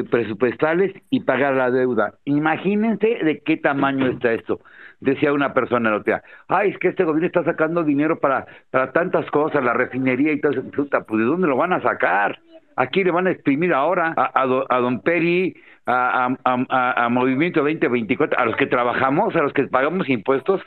presupuestales 0.09 0.93
y 1.09 1.19
pagar 1.19 1.55
la 1.55 1.71
deuda. 1.71 2.13
Imagínense 2.23 3.05
de 3.21 3.41
qué 3.45 3.57
tamaño 3.57 4.07
está 4.07 4.33
esto. 4.33 4.61
Decía 4.99 5.33
una 5.33 5.53
persona 5.53 5.89
la 5.89 5.97
otra, 5.97 6.23
ay, 6.47 6.71
es 6.71 6.77
que 6.79 6.87
este 6.87 7.03
gobierno 7.03 7.27
está 7.27 7.43
sacando 7.43 7.83
dinero 7.83 8.19
para, 8.19 8.45
para 8.71 8.91
tantas 8.91 9.29
cosas, 9.31 9.63
la 9.63 9.73
refinería 9.73 10.31
y 10.31 10.39
todo 10.39 10.53
eso. 10.53 10.63
pues 10.71 11.19
¿de 11.19 11.25
dónde 11.25 11.47
lo 11.47 11.57
van 11.57 11.73
a 11.73 11.81
sacar? 11.81 12.39
Aquí 12.77 13.03
le 13.03 13.11
van 13.11 13.27
a 13.27 13.31
exprimir 13.31 13.73
ahora 13.73 14.13
a, 14.17 14.41
a 14.41 14.79
don 14.79 15.01
Peri, 15.01 15.55
a, 15.85 16.35
a, 16.43 17.05
a, 17.05 17.09
Movimiento 17.09 17.61
2024, 17.61 18.37
a 18.37 18.45
los 18.45 18.55
que 18.55 18.67
trabajamos, 18.67 19.35
a 19.35 19.41
los 19.41 19.53
que 19.53 19.63
pagamos 19.65 20.09
impuestos, 20.09 20.61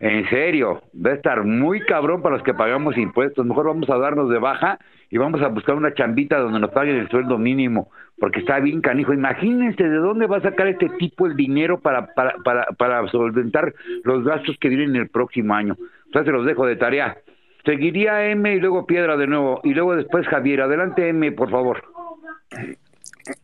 en 0.00 0.28
serio, 0.28 0.82
va 0.94 1.10
a 1.10 1.14
estar 1.14 1.44
muy 1.44 1.80
cabrón 1.80 2.20
para 2.20 2.36
los 2.36 2.44
que 2.44 2.52
pagamos 2.52 2.96
impuestos. 2.96 3.46
Mejor 3.46 3.66
vamos 3.66 3.88
a 3.88 3.96
darnos 3.96 4.28
de 4.28 4.38
baja 4.38 4.78
y 5.08 5.18
vamos 5.18 5.40
a 5.42 5.48
buscar 5.48 5.76
una 5.76 5.94
chambita 5.94 6.38
donde 6.38 6.58
nos 6.60 6.70
paguen 6.70 6.96
el 6.96 7.08
sueldo 7.08 7.38
mínimo, 7.38 7.90
porque 8.18 8.40
está 8.40 8.58
bien 8.58 8.80
canijo. 8.80 9.12
Imagínense 9.12 9.84
de 9.84 9.96
dónde 9.96 10.26
va 10.26 10.38
a 10.38 10.42
sacar 10.42 10.66
este 10.66 10.88
tipo 10.98 11.26
el 11.26 11.36
dinero 11.36 11.80
para, 11.80 12.12
para, 12.14 12.34
para, 12.44 12.66
para 12.76 13.06
solventar 13.08 13.72
los 14.02 14.24
gastos 14.24 14.56
que 14.58 14.68
vienen 14.68 14.96
el 14.96 15.08
próximo 15.08 15.54
año. 15.54 15.76
Entonces 16.06 16.26
se 16.26 16.32
los 16.32 16.46
dejo 16.46 16.66
de 16.66 16.76
tarea. 16.76 17.16
Seguiría 17.64 18.26
M 18.30 18.52
y 18.52 18.60
luego 18.60 18.86
Piedra 18.86 19.16
de 19.16 19.26
nuevo, 19.26 19.60
y 19.64 19.72
luego 19.72 19.96
después 19.96 20.26
Javier. 20.26 20.62
Adelante 20.62 21.08
M, 21.08 21.32
por 21.32 21.50
favor. 21.50 21.82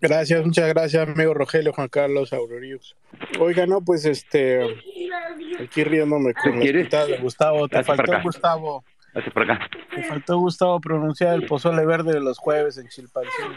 Gracias, 0.00 0.44
muchas 0.44 0.68
gracias, 0.68 1.08
amigo 1.08 1.34
Rogelio, 1.34 1.72
Juan 1.72 1.88
Carlos, 1.88 2.32
Aurorius. 2.32 2.96
Oiga, 3.38 3.66
no, 3.66 3.80
pues 3.80 4.04
este, 4.04 4.62
aquí 5.60 5.84
riéndome 5.84 6.34
con 6.34 6.60
de 6.60 7.18
Gustavo, 7.20 7.68
te 7.68 7.82
faltó 7.82 8.12
Gustavo. 8.22 8.84
Te 9.12 10.02
faltó 10.04 10.38
Gustavo 10.38 10.80
pronunciar 10.80 11.34
el 11.34 11.46
pozole 11.46 11.84
verde 11.84 12.12
de 12.12 12.20
los 12.20 12.38
jueves 12.38 12.78
en 12.78 12.88
Chilpancingo. 12.88 13.56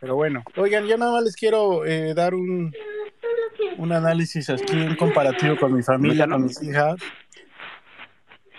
Pero 0.00 0.16
bueno, 0.16 0.42
oigan, 0.56 0.86
yo 0.86 0.98
nada 0.98 1.12
más 1.12 1.24
les 1.24 1.36
quiero 1.36 1.86
eh, 1.86 2.12
dar 2.14 2.34
un, 2.34 2.72
un 3.78 3.92
análisis 3.92 4.50
aquí, 4.50 4.76
un 4.76 4.96
comparativo 4.96 5.56
con 5.56 5.72
mi 5.72 5.82
familia, 5.82 6.26
con 6.26 6.44
mis 6.44 6.62
hijas. 6.62 6.96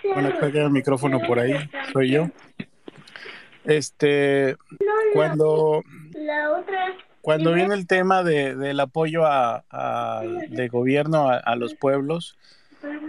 Bueno, 0.02 0.30
creo 0.38 0.52
que 0.52 0.58
hay 0.58 0.64
el 0.64 0.70
micrófono 0.70 1.20
por 1.20 1.38
ahí, 1.38 1.54
soy 1.92 2.10
yo. 2.10 2.28
Este, 3.64 4.56
cuando, 5.12 5.82
cuando 7.20 7.52
viene 7.52 7.74
el 7.74 7.86
tema 7.86 8.22
de, 8.22 8.54
del 8.54 8.78
apoyo 8.78 9.26
a, 9.26 10.22
de 10.48 10.68
gobierno 10.68 11.28
a, 11.28 11.56
los 11.56 11.74
pueblos, 11.74 12.38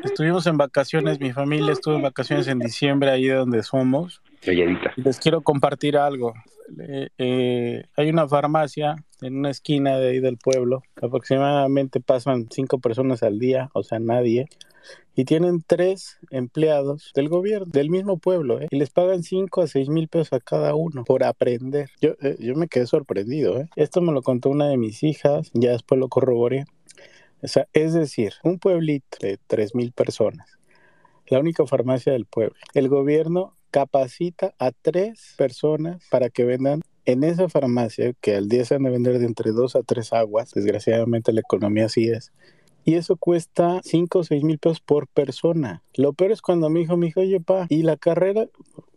estuvimos 0.03 0.47
en 0.47 0.57
vacaciones, 0.57 1.19
mi 1.19 1.34
familia 1.34 1.73
estuvo 1.73 1.95
en 1.95 2.01
vacaciones 2.01 2.47
en 2.47 2.59
diciembre, 2.59 3.11
ahí 3.11 3.27
de 3.27 3.35
donde 3.35 3.61
somos. 3.63 4.21
Les 4.95 5.19
quiero 5.19 5.41
compartir 5.41 5.97
algo. 5.97 6.34
Eh, 7.17 7.84
hay 7.95 8.09
una 8.09 8.27
farmacia 8.27 8.95
en 9.21 9.38
una 9.38 9.51
esquina 9.51 9.97
de 9.97 10.09
ahí 10.09 10.19
del 10.19 10.38
pueblo, 10.38 10.84
aproximadamente 11.01 11.99
pasan 12.01 12.47
cinco 12.49 12.79
personas 12.79 13.23
al 13.23 13.39
día, 13.39 13.69
o 13.73 13.84
sea, 13.84 13.99
nadie 13.99 14.47
y 15.15 15.26
tienen 15.26 15.64
tres 15.65 16.18
empleados 16.30 17.11
del 17.15 17.30
gobierno, 17.30 17.68
del 17.72 17.89
mismo 17.89 18.18
pueblo, 18.18 18.61
¿eh? 18.61 18.68
y 18.69 18.77
les 18.77 18.89
pagan 18.89 19.23
5 19.23 19.61
a 19.61 19.68
6 19.68 19.89
mil 19.89 20.07
pesos 20.07 20.34
a 20.34 20.39
cada 20.39 20.76
uno 20.76 21.03
por 21.03 21.23
aprender. 21.23 21.89
Yo, 22.01 22.11
eh, 22.22 22.38
yo 22.39 22.55
me 22.55 22.68
quedé 22.68 22.85
sorprendido. 22.85 23.59
¿eh? 23.59 23.69
Esto 23.76 24.01
me 24.01 24.14
lo 24.14 24.22
contó 24.22 24.49
una 24.49 24.68
de 24.68 24.77
mis 24.77 25.03
hijas, 25.03 25.49
ya 25.53 25.72
después 25.72 25.99
lo 25.99 26.07
corroboré. 26.07 26.65
O 27.41 27.47
sea, 27.47 27.68
es 27.73 27.93
decir, 27.93 28.34
un 28.43 28.59
pueblito 28.59 29.18
de 29.19 29.38
3 29.47 29.76
mil 29.76 29.91
personas, 29.91 30.57
la 31.27 31.39
única 31.39 31.65
farmacia 31.65 32.14
del 32.14 32.26
pueblo. 32.26 32.55
El 32.73 32.89
gobierno 32.89 33.55
capacita 33.72 34.53
a 34.59 34.72
tres 34.72 35.34
personas 35.38 36.03
para 36.09 36.30
que 36.30 36.45
vendan 36.45 36.81
en 37.05 37.23
esa 37.23 37.47
farmacia, 37.47 38.14
que 38.19 38.35
al 38.35 38.49
día 38.49 38.65
se 38.65 38.76
van 38.76 38.88
a 38.88 38.89
vender 38.89 39.19
de 39.19 39.26
entre 39.26 39.51
dos 39.51 39.76
a 39.76 39.84
tres 39.84 40.11
aguas, 40.14 40.51
desgraciadamente 40.51 41.31
la 41.31 41.39
economía 41.39 41.85
así 41.85 42.09
es, 42.09 42.34
y 42.88 42.95
eso 42.95 43.18
cuesta 43.18 43.81
5 43.84 44.19
o 44.19 44.23
6 44.23 44.43
mil 44.45 44.59
pesos 44.59 44.80
por 44.80 45.09
persona. 45.09 45.84
Lo 45.93 46.14
peor 46.14 46.31
es 46.31 46.41
cuando 46.41 46.69
mi 46.69 46.84
hijo 46.84 46.95
me 46.95 47.07
dijo, 47.07 47.19
oye, 47.19 47.41
pa, 47.41 47.65
¿y 47.68 47.84
la 47.84 47.97
carrera? 47.97 48.47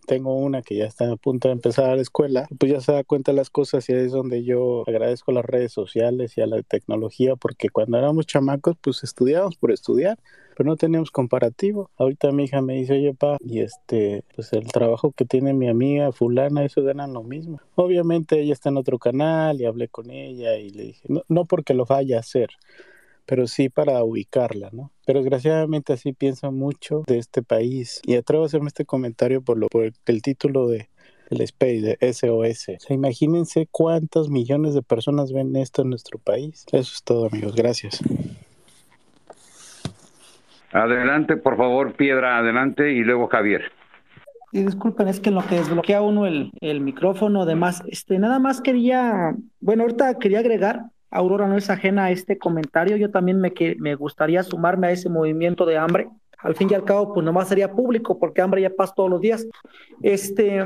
Tengo 0.07 0.37
una 0.37 0.63
que 0.63 0.77
ya 0.77 0.85
está 0.85 1.11
a 1.11 1.17
punto 1.17 1.49
de 1.49 1.55
empezar 1.55 1.91
a 1.91 1.97
la 1.97 2.03
escuela, 2.03 2.47
pues 2.57 2.71
ya 2.71 2.81
se 2.81 2.93
da 2.93 3.03
cuenta 3.03 3.33
de 3.33 3.37
las 3.37 3.51
cosas 3.51 3.89
y 3.89 3.93
es 3.93 4.13
donde 4.13 4.45
yo 4.45 4.85
agradezco 4.87 5.33
las 5.33 5.45
redes 5.45 5.73
sociales 5.73 6.39
y 6.39 6.41
a 6.41 6.47
la 6.47 6.63
tecnología, 6.63 7.35
porque 7.35 7.69
cuando 7.69 7.99
éramos 7.99 8.29
chamacos, 8.29 8.77
pues 8.81 9.03
estudiábamos 9.03 9.57
por 9.57 9.73
estudiar, 9.73 10.21
pero 10.57 10.71
no 10.71 10.77
teníamos 10.77 11.11
comparativo. 11.11 11.91
Ahorita 11.97 12.31
mi 12.31 12.45
hija 12.45 12.63
me 12.63 12.75
dice, 12.75 12.93
oye, 12.93 13.13
pa, 13.13 13.39
y 13.41 13.59
este, 13.59 14.23
pues 14.37 14.53
el 14.53 14.69
trabajo 14.69 15.11
que 15.11 15.25
tiene 15.25 15.53
mi 15.53 15.69
amiga 15.69 16.13
fulana, 16.13 16.65
eso 16.65 16.81
ganan 16.85 17.13
lo 17.13 17.25
mismo. 17.25 17.61
Obviamente 17.75 18.41
ella 18.41 18.53
está 18.53 18.69
en 18.69 18.77
otro 18.77 19.01
canal 19.01 19.61
y 19.61 19.65
hablé 19.65 19.89
con 19.89 20.13
ella 20.13 20.57
y 20.59 20.71
le 20.71 20.83
dije, 20.85 21.03
no, 21.09 21.23
no 21.27 21.45
porque 21.45 21.75
lo 21.75 21.87
vaya 21.87 22.19
a 22.19 22.21
hacer, 22.21 22.51
pero 23.31 23.47
sí 23.47 23.69
para 23.69 24.03
ubicarla, 24.03 24.71
¿no? 24.73 24.91
Pero 25.07 25.21
desgraciadamente 25.21 25.93
así 25.93 26.13
pienso 26.13 26.51
mucho 26.51 27.05
de 27.07 27.19
este 27.19 27.45
país 27.45 28.03
y 28.05 28.17
atrevo 28.17 28.43
a 28.43 28.47
hacerme 28.47 28.67
este 28.67 28.85
comentario 28.85 29.41
por, 29.41 29.57
lo, 29.57 29.69
por 29.69 29.85
el, 29.85 30.23
título 30.23 30.67
de 30.67 30.89
el 31.31 31.41
Space, 31.43 31.81
de 31.81 32.13
SOS. 32.13 32.71
O 32.71 32.81
sea, 32.81 32.97
imagínense 32.97 33.69
cuántos 33.71 34.31
millones 34.31 34.75
de 34.75 34.83
personas 34.83 35.33
ven 35.33 35.55
esto 35.55 35.83
en 35.83 35.91
nuestro 35.91 36.19
país. 36.19 36.67
Eso 36.73 36.93
es 36.93 37.05
todo, 37.05 37.29
amigos. 37.29 37.55
Gracias. 37.55 38.03
Adelante, 40.73 41.37
por 41.37 41.57
favor, 41.57 41.95
Piedra, 41.95 42.39
adelante 42.39 42.91
y 42.91 43.05
luego 43.05 43.29
Javier. 43.29 43.71
Y 44.51 44.65
disculpen, 44.65 45.07
es 45.07 45.21
que 45.21 45.29
en 45.29 45.37
lo 45.37 45.47
que 45.47 45.55
desbloquea 45.55 46.03
uno 46.03 46.27
el, 46.27 46.51
el 46.61 46.81
micrófono, 46.81 47.43
además, 47.43 47.85
este, 47.87 48.19
nada 48.19 48.41
más 48.41 48.61
quería, 48.61 49.37
bueno, 49.61 49.85
ahorita 49.85 50.19
quería 50.19 50.41
agregar 50.41 50.87
Aurora 51.11 51.47
no 51.47 51.57
es 51.57 51.71
ajena 51.71 52.07
a 52.07 52.11
este 52.11 52.39
comentario. 52.39 52.97
Yo 52.97 53.11
también 53.11 53.41
me, 53.41 53.53
que, 53.53 53.77
me 53.79 53.95
gustaría 53.95 54.43
sumarme 54.43 54.89
a 54.89 54.93
ese 54.93 55.09
movimiento 55.09 55.67
de 55.67 55.77
hambre. 55.79 56.09
Al 56.39 56.55
fin 56.55 56.69
y 56.71 56.75
al 56.75 56.85
cabo, 56.85 57.13
pues 57.13 57.25
nomás 57.25 57.49
sería 57.49 57.73
público, 57.73 58.19
porque 58.19 58.41
hambre 58.41 58.63
ya 58.63 58.71
pasa 58.71 58.95
todos 58.95 59.11
los 59.11 59.21
días. 59.21 59.47
Este, 60.03 60.65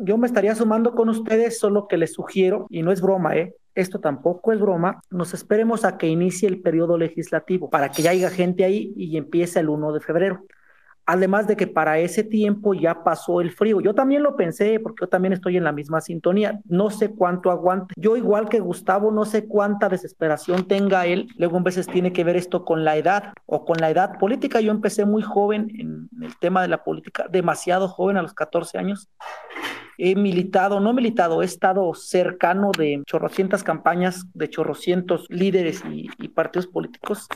yo 0.00 0.18
me 0.18 0.26
estaría 0.26 0.54
sumando 0.54 0.94
con 0.94 1.08
ustedes, 1.08 1.58
solo 1.58 1.88
que 1.88 1.96
les 1.96 2.12
sugiero, 2.12 2.66
y 2.70 2.82
no 2.82 2.92
es 2.92 3.00
broma, 3.00 3.36
¿eh? 3.36 3.54
Esto 3.74 3.98
tampoco 3.98 4.52
es 4.52 4.60
broma, 4.60 5.02
nos 5.10 5.34
esperemos 5.34 5.84
a 5.84 5.98
que 5.98 6.06
inicie 6.06 6.48
el 6.48 6.62
periodo 6.62 6.96
legislativo 6.96 7.68
para 7.68 7.90
que 7.90 8.00
ya 8.00 8.10
haya 8.10 8.30
gente 8.30 8.64
ahí 8.64 8.94
y 8.96 9.18
empiece 9.18 9.60
el 9.60 9.68
1 9.68 9.92
de 9.92 10.00
febrero. 10.00 10.44
Además 11.06 11.46
de 11.46 11.56
que 11.56 11.68
para 11.68 12.00
ese 12.00 12.24
tiempo 12.24 12.74
ya 12.74 13.04
pasó 13.04 13.40
el 13.40 13.52
frío. 13.52 13.80
Yo 13.80 13.94
también 13.94 14.24
lo 14.24 14.34
pensé 14.34 14.80
porque 14.80 15.02
yo 15.02 15.08
también 15.08 15.32
estoy 15.32 15.56
en 15.56 15.62
la 15.62 15.70
misma 15.70 16.00
sintonía. 16.00 16.60
No 16.64 16.90
sé 16.90 17.10
cuánto 17.10 17.52
aguante. 17.52 17.94
Yo 17.96 18.16
igual 18.16 18.48
que 18.48 18.58
Gustavo, 18.58 19.12
no 19.12 19.24
sé 19.24 19.46
cuánta 19.46 19.88
desesperación 19.88 20.66
tenga 20.66 21.06
él. 21.06 21.28
Luego 21.36 21.58
a 21.58 21.62
veces 21.62 21.86
tiene 21.86 22.12
que 22.12 22.24
ver 22.24 22.36
esto 22.36 22.64
con 22.64 22.84
la 22.84 22.96
edad 22.96 23.32
o 23.46 23.64
con 23.64 23.76
la 23.78 23.90
edad 23.90 24.18
política. 24.18 24.60
Yo 24.60 24.72
empecé 24.72 25.06
muy 25.06 25.22
joven 25.22 25.70
en 25.78 26.08
el 26.24 26.36
tema 26.38 26.60
de 26.60 26.68
la 26.68 26.82
política, 26.82 27.26
demasiado 27.30 27.86
joven 27.86 28.16
a 28.16 28.22
los 28.22 28.34
14 28.34 28.76
años. 28.76 29.08
He 29.98 30.16
militado, 30.16 30.80
no 30.80 30.92
militado, 30.92 31.40
he 31.40 31.44
estado 31.44 31.94
cercano 31.94 32.72
de 32.76 33.02
chorrocientas 33.06 33.62
campañas, 33.62 34.26
de 34.34 34.50
chorrocientos 34.50 35.26
líderes 35.30 35.82
y, 35.88 36.08
y 36.18 36.28
partidos 36.28 36.66
políticos 36.66 37.28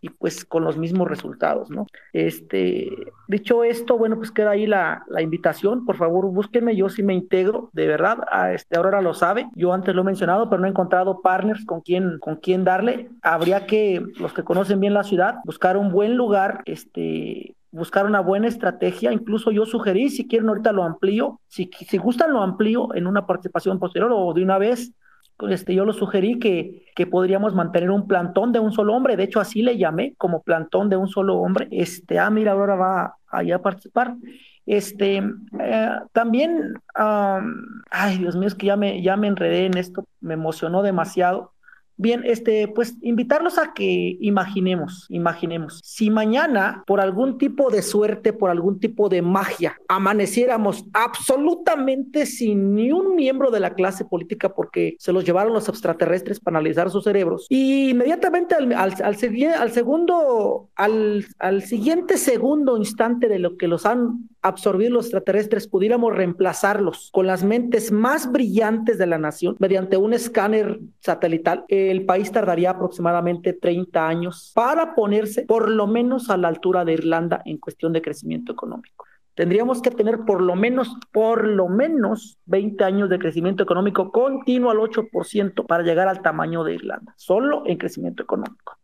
y 0.00 0.10
pues 0.10 0.44
con 0.44 0.64
los 0.64 0.76
mismos 0.76 1.08
resultados, 1.08 1.70
¿no? 1.70 1.86
Este, 2.12 2.90
dicho 3.28 3.64
esto, 3.64 3.96
bueno, 3.98 4.16
pues 4.16 4.30
queda 4.30 4.50
ahí 4.50 4.66
la, 4.66 5.04
la 5.08 5.22
invitación, 5.22 5.84
por 5.84 5.96
favor 5.96 6.26
búsquenme, 6.26 6.76
yo 6.76 6.88
sí 6.88 7.02
me 7.02 7.14
integro, 7.14 7.70
de 7.72 7.86
verdad, 7.86 8.18
a 8.30 8.52
este, 8.52 8.76
Aurora 8.76 9.00
lo 9.00 9.14
sabe, 9.14 9.48
yo 9.54 9.72
antes 9.72 9.94
lo 9.94 10.02
he 10.02 10.04
mencionado, 10.04 10.48
pero 10.48 10.60
no 10.60 10.66
he 10.66 10.70
encontrado 10.70 11.22
partners 11.22 11.64
con 11.64 11.80
quien, 11.80 12.18
con 12.18 12.36
quien 12.36 12.64
darle, 12.64 13.10
habría 13.22 13.66
que, 13.66 14.04
los 14.18 14.32
que 14.32 14.44
conocen 14.44 14.80
bien 14.80 14.94
la 14.94 15.04
ciudad, 15.04 15.36
buscar 15.44 15.76
un 15.76 15.90
buen 15.90 16.16
lugar, 16.16 16.62
este, 16.66 17.56
buscar 17.70 18.06
una 18.06 18.20
buena 18.20 18.48
estrategia. 18.48 19.12
Incluso 19.12 19.50
yo 19.50 19.66
sugerí, 19.66 20.08
si 20.08 20.26
quieren 20.26 20.48
ahorita 20.48 20.72
lo 20.72 20.82
amplío, 20.82 21.40
si, 21.46 21.70
si 21.86 21.98
gustan 21.98 22.32
lo 22.32 22.42
amplío 22.42 22.94
en 22.94 23.06
una 23.06 23.26
participación 23.26 23.78
posterior 23.78 24.10
o 24.12 24.32
de 24.32 24.42
una 24.42 24.58
vez, 24.58 24.92
este, 25.48 25.74
yo 25.74 25.84
lo 25.84 25.92
sugerí 25.92 26.38
que, 26.38 26.84
que 26.94 27.06
podríamos 27.06 27.54
mantener 27.54 27.90
un 27.90 28.06
plantón 28.06 28.52
de 28.52 28.58
un 28.58 28.72
solo 28.72 28.94
hombre. 28.94 29.16
De 29.16 29.24
hecho, 29.24 29.40
así 29.40 29.62
le 29.62 29.78
llamé, 29.78 30.14
como 30.16 30.42
plantón 30.42 30.88
de 30.88 30.96
un 30.96 31.08
solo 31.08 31.36
hombre. 31.36 31.68
Este, 31.70 32.18
ah, 32.18 32.30
mira, 32.30 32.52
ahora 32.52 32.74
va 32.74 33.16
allá 33.28 33.56
a 33.56 33.62
participar. 33.62 34.14
Este, 34.66 35.22
eh, 35.60 35.90
también, 36.12 36.74
ay, 36.94 38.18
Dios 38.18 38.36
mío, 38.36 38.48
es 38.48 38.54
que 38.54 38.66
ya 38.66 38.76
me, 38.76 39.00
ya 39.02 39.16
me 39.16 39.28
enredé 39.28 39.66
en 39.66 39.76
esto, 39.76 40.06
me 40.20 40.34
emocionó 40.34 40.82
demasiado. 40.82 41.52
Bien, 41.98 42.22
este, 42.24 42.68
pues 42.68 42.96
invitarlos 43.00 43.56
a 43.58 43.72
que 43.72 44.18
imaginemos, 44.20 45.06
imaginemos, 45.08 45.80
si 45.82 46.10
mañana 46.10 46.84
por 46.86 47.00
algún 47.00 47.38
tipo 47.38 47.70
de 47.70 47.80
suerte, 47.80 48.34
por 48.34 48.50
algún 48.50 48.78
tipo 48.80 49.08
de 49.08 49.22
magia, 49.22 49.78
amaneciéramos 49.88 50.84
absolutamente 50.92 52.26
sin 52.26 52.74
ni 52.74 52.92
un 52.92 53.14
miembro 53.14 53.50
de 53.50 53.60
la 53.60 53.74
clase 53.74 54.04
política 54.04 54.54
porque 54.54 54.96
se 54.98 55.12
los 55.12 55.24
llevaron 55.24 55.54
los 55.54 55.68
extraterrestres 55.68 56.38
para 56.38 56.58
analizar 56.58 56.90
sus 56.90 57.04
cerebros, 57.04 57.46
y 57.48 57.90
inmediatamente 57.90 58.54
al, 58.54 58.72
al, 58.72 58.94
al, 59.02 59.72
segundo, 59.72 60.68
al, 60.76 61.24
al 61.38 61.62
siguiente 61.62 62.18
segundo 62.18 62.76
instante 62.76 63.28
de 63.28 63.38
lo 63.38 63.56
que 63.56 63.68
los 63.68 63.86
han 63.86 64.28
absorbido 64.46 64.92
los 64.92 65.06
extraterrestres, 65.06 65.68
pudiéramos 65.68 66.14
reemplazarlos 66.14 67.10
con 67.12 67.26
las 67.26 67.44
mentes 67.44 67.92
más 67.92 68.30
brillantes 68.30 68.98
de 68.98 69.06
la 69.06 69.18
nación 69.18 69.56
mediante 69.58 69.96
un 69.96 70.12
escáner 70.12 70.80
satelital. 71.00 71.64
El 71.68 72.04
país 72.06 72.30
tardaría 72.30 72.70
aproximadamente 72.70 73.52
30 73.52 74.06
años 74.06 74.52
para 74.54 74.94
ponerse 74.94 75.42
por 75.42 75.70
lo 75.70 75.86
menos 75.86 76.30
a 76.30 76.36
la 76.36 76.48
altura 76.48 76.84
de 76.84 76.92
Irlanda 76.92 77.42
en 77.44 77.58
cuestión 77.58 77.92
de 77.92 78.02
crecimiento 78.02 78.52
económico. 78.52 79.04
Tendríamos 79.34 79.82
que 79.82 79.90
tener 79.90 80.20
por 80.20 80.40
lo 80.40 80.56
menos, 80.56 80.96
por 81.12 81.46
lo 81.46 81.68
menos 81.68 82.38
20 82.46 82.82
años 82.84 83.10
de 83.10 83.18
crecimiento 83.18 83.62
económico 83.62 84.10
continuo 84.10 84.70
al 84.70 84.78
8% 84.78 85.66
para 85.66 85.82
llegar 85.82 86.08
al 86.08 86.22
tamaño 86.22 86.64
de 86.64 86.74
Irlanda, 86.74 87.12
solo 87.18 87.62
en 87.66 87.76
crecimiento 87.76 88.22
económico. 88.22 88.75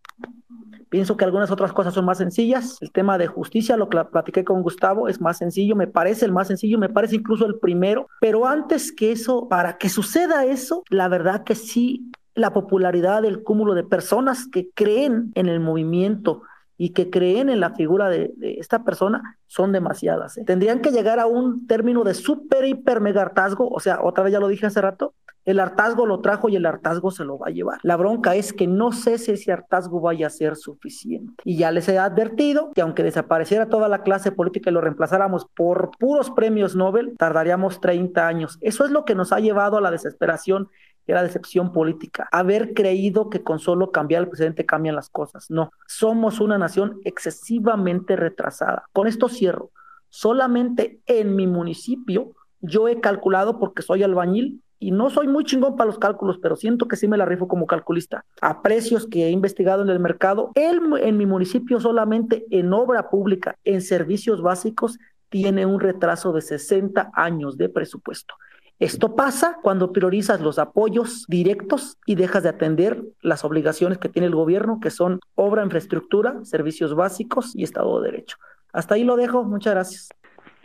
Pienso 0.92 1.16
que 1.16 1.24
algunas 1.24 1.50
otras 1.50 1.72
cosas 1.72 1.94
son 1.94 2.04
más 2.04 2.18
sencillas. 2.18 2.76
El 2.82 2.92
tema 2.92 3.16
de 3.16 3.26
justicia, 3.26 3.78
lo 3.78 3.88
que 3.88 3.98
platiqué 4.04 4.44
con 4.44 4.60
Gustavo, 4.60 5.08
es 5.08 5.22
más 5.22 5.38
sencillo, 5.38 5.74
me 5.74 5.86
parece 5.86 6.26
el 6.26 6.32
más 6.32 6.48
sencillo, 6.48 6.78
me 6.78 6.90
parece 6.90 7.16
incluso 7.16 7.46
el 7.46 7.58
primero. 7.58 8.08
Pero 8.20 8.46
antes 8.46 8.92
que 8.92 9.10
eso, 9.10 9.48
para 9.48 9.78
que 9.78 9.88
suceda 9.88 10.44
eso, 10.44 10.84
la 10.90 11.08
verdad 11.08 11.44
que 11.44 11.54
sí 11.54 12.12
la 12.34 12.52
popularidad 12.52 13.22
del 13.22 13.42
cúmulo 13.42 13.72
de 13.72 13.84
personas 13.84 14.46
que 14.46 14.68
creen 14.74 15.32
en 15.34 15.46
el 15.48 15.60
movimiento 15.60 16.42
y 16.76 16.90
que 16.90 17.08
creen 17.08 17.48
en 17.48 17.60
la 17.60 17.70
figura 17.70 18.10
de, 18.10 18.34
esta 18.58 18.84
persona 18.84 19.38
son 19.46 19.72
demasiadas. 19.72 20.36
¿eh? 20.36 20.44
Tendrían 20.44 20.82
que 20.82 20.90
llegar 20.90 21.20
a 21.20 21.26
un 21.26 21.66
término 21.66 22.04
de 22.04 22.12
súper, 22.12 22.66
hiper, 22.66 23.00
mega 23.00 23.22
hartazgo, 23.22 23.66
o 23.66 23.80
sea, 23.80 24.02
otra 24.02 24.24
vez 24.24 24.34
ya 24.34 24.40
lo 24.40 24.48
dije 24.48 24.66
hace 24.66 24.82
rato, 24.82 25.14
el 25.44 25.60
hartazgo 25.60 26.06
lo 26.06 26.20
trajo 26.20 26.48
y 26.48 26.56
el 26.56 26.66
hartazgo 26.66 27.10
se 27.10 27.24
lo 27.24 27.38
va 27.38 27.48
a 27.48 27.50
llevar. 27.50 27.78
La 27.82 27.96
bronca 27.96 28.34
es 28.34 28.52
que 28.52 28.66
no 28.66 28.92
sé 28.92 29.18
si 29.18 29.32
ese 29.32 29.52
hartazgo 29.52 30.00
vaya 30.00 30.28
a 30.28 30.30
ser 30.30 30.56
suficiente. 30.56 31.42
Y 31.44 31.56
ya 31.56 31.70
les 31.70 31.88
he 31.88 31.98
advertido 31.98 32.72
que 32.74 32.82
aunque 32.82 33.02
desapareciera 33.02 33.68
toda 33.68 33.88
la 33.88 34.02
clase 34.02 34.32
política 34.32 34.70
y 34.70 34.72
lo 34.72 34.80
reemplazáramos 34.80 35.46
por 35.54 35.90
puros 35.98 36.30
premios 36.30 36.76
Nobel, 36.76 37.14
tardaríamos 37.18 37.80
30 37.80 38.26
años. 38.26 38.58
Eso 38.60 38.84
es 38.84 38.90
lo 38.90 39.04
que 39.04 39.14
nos 39.14 39.32
ha 39.32 39.40
llevado 39.40 39.76
a 39.76 39.80
la 39.80 39.90
desesperación 39.90 40.68
era 41.06 41.22
decepción 41.22 41.72
política. 41.72 42.28
Haber 42.30 42.74
creído 42.74 43.28
que 43.28 43.42
con 43.42 43.58
solo 43.58 43.90
cambiar 43.90 44.22
el 44.22 44.28
presidente 44.28 44.66
cambian 44.66 44.94
las 44.94 45.10
cosas. 45.10 45.50
No, 45.50 45.72
somos 45.86 46.40
una 46.40 46.58
nación 46.58 47.00
excesivamente 47.04 48.16
retrasada. 48.16 48.84
Con 48.92 49.06
esto 49.06 49.28
cierro. 49.28 49.70
Solamente 50.08 51.00
en 51.06 51.34
mi 51.34 51.46
municipio 51.46 52.34
yo 52.60 52.86
he 52.88 53.00
calculado 53.00 53.58
porque 53.58 53.82
soy 53.82 54.02
albañil 54.02 54.62
y 54.82 54.90
no 54.90 55.10
soy 55.10 55.28
muy 55.28 55.44
chingón 55.44 55.76
para 55.76 55.86
los 55.86 55.98
cálculos, 55.98 56.38
pero 56.42 56.56
siento 56.56 56.88
que 56.88 56.96
sí 56.96 57.06
me 57.06 57.16
la 57.16 57.24
rifo 57.24 57.46
como 57.46 57.66
calculista. 57.66 58.24
A 58.40 58.62
precios 58.62 59.06
que 59.06 59.26
he 59.26 59.30
investigado 59.30 59.82
en 59.82 59.90
el 59.90 60.00
mercado, 60.00 60.50
en 60.56 61.16
mi 61.16 61.24
municipio 61.24 61.80
solamente 61.80 62.44
en 62.50 62.72
obra 62.72 63.08
pública, 63.08 63.56
en 63.62 63.80
servicios 63.80 64.42
básicos, 64.42 64.98
tiene 65.28 65.66
un 65.66 65.78
retraso 65.78 66.32
de 66.32 66.40
60 66.40 67.12
años 67.14 67.56
de 67.56 67.68
presupuesto. 67.68 68.34
Esto 68.80 69.14
pasa 69.14 69.58
cuando 69.62 69.92
priorizas 69.92 70.40
los 70.40 70.58
apoyos 70.58 71.26
directos 71.28 71.96
y 72.04 72.16
dejas 72.16 72.42
de 72.42 72.48
atender 72.48 73.04
las 73.20 73.44
obligaciones 73.44 73.98
que 73.98 74.08
tiene 74.08 74.26
el 74.26 74.34
gobierno, 74.34 74.80
que 74.82 74.90
son 74.90 75.20
obra, 75.36 75.62
infraestructura, 75.62 76.44
servicios 76.44 76.96
básicos 76.96 77.54
y 77.54 77.62
Estado 77.62 78.00
de 78.00 78.10
Derecho. 78.10 78.36
Hasta 78.72 78.96
ahí 78.96 79.04
lo 79.04 79.14
dejo. 79.14 79.44
Muchas 79.44 79.74
gracias. 79.74 80.08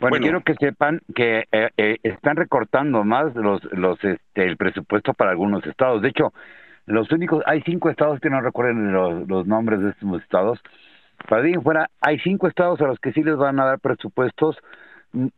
Bueno, 0.00 0.18
quiero 0.18 0.40
que 0.42 0.54
sepan 0.54 1.00
que 1.14 1.44
eh, 1.50 1.70
eh, 1.76 1.96
están 2.02 2.36
recortando 2.36 3.04
más 3.04 3.34
los, 3.34 3.62
los, 3.72 4.02
este, 4.04 4.44
el 4.44 4.56
presupuesto 4.56 5.12
para 5.12 5.30
algunos 5.30 5.66
estados. 5.66 6.02
De 6.02 6.08
hecho, 6.08 6.32
los 6.86 7.10
únicos, 7.10 7.42
hay 7.46 7.62
cinco 7.62 7.90
estados 7.90 8.20
que 8.20 8.30
no 8.30 8.40
recuerden 8.40 8.92
los, 8.92 9.28
los 9.28 9.46
nombres 9.46 9.80
de 9.80 9.90
estos 9.90 10.22
estados. 10.22 10.60
Para 11.28 11.42
bien 11.42 11.62
fuera, 11.62 11.90
hay 12.00 12.18
cinco 12.20 12.46
estados 12.46 12.80
a 12.80 12.86
los 12.86 13.00
que 13.00 13.12
sí 13.12 13.24
les 13.24 13.36
van 13.36 13.58
a 13.58 13.64
dar 13.64 13.80
presupuestos 13.80 14.56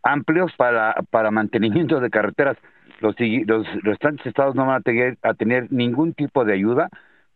amplios 0.02 0.52
para, 0.56 0.94
para 1.10 1.30
mantenimiento 1.30 2.00
de 2.00 2.10
carreteras. 2.10 2.56
Los, 3.00 3.16
los 3.46 3.66
restantes 3.82 4.26
estados 4.26 4.54
no 4.54 4.66
van 4.66 4.76
a 4.76 4.80
tener, 4.82 5.16
a 5.22 5.32
tener 5.32 5.72
ningún 5.72 6.12
tipo 6.12 6.44
de 6.44 6.52
ayuda 6.52 6.90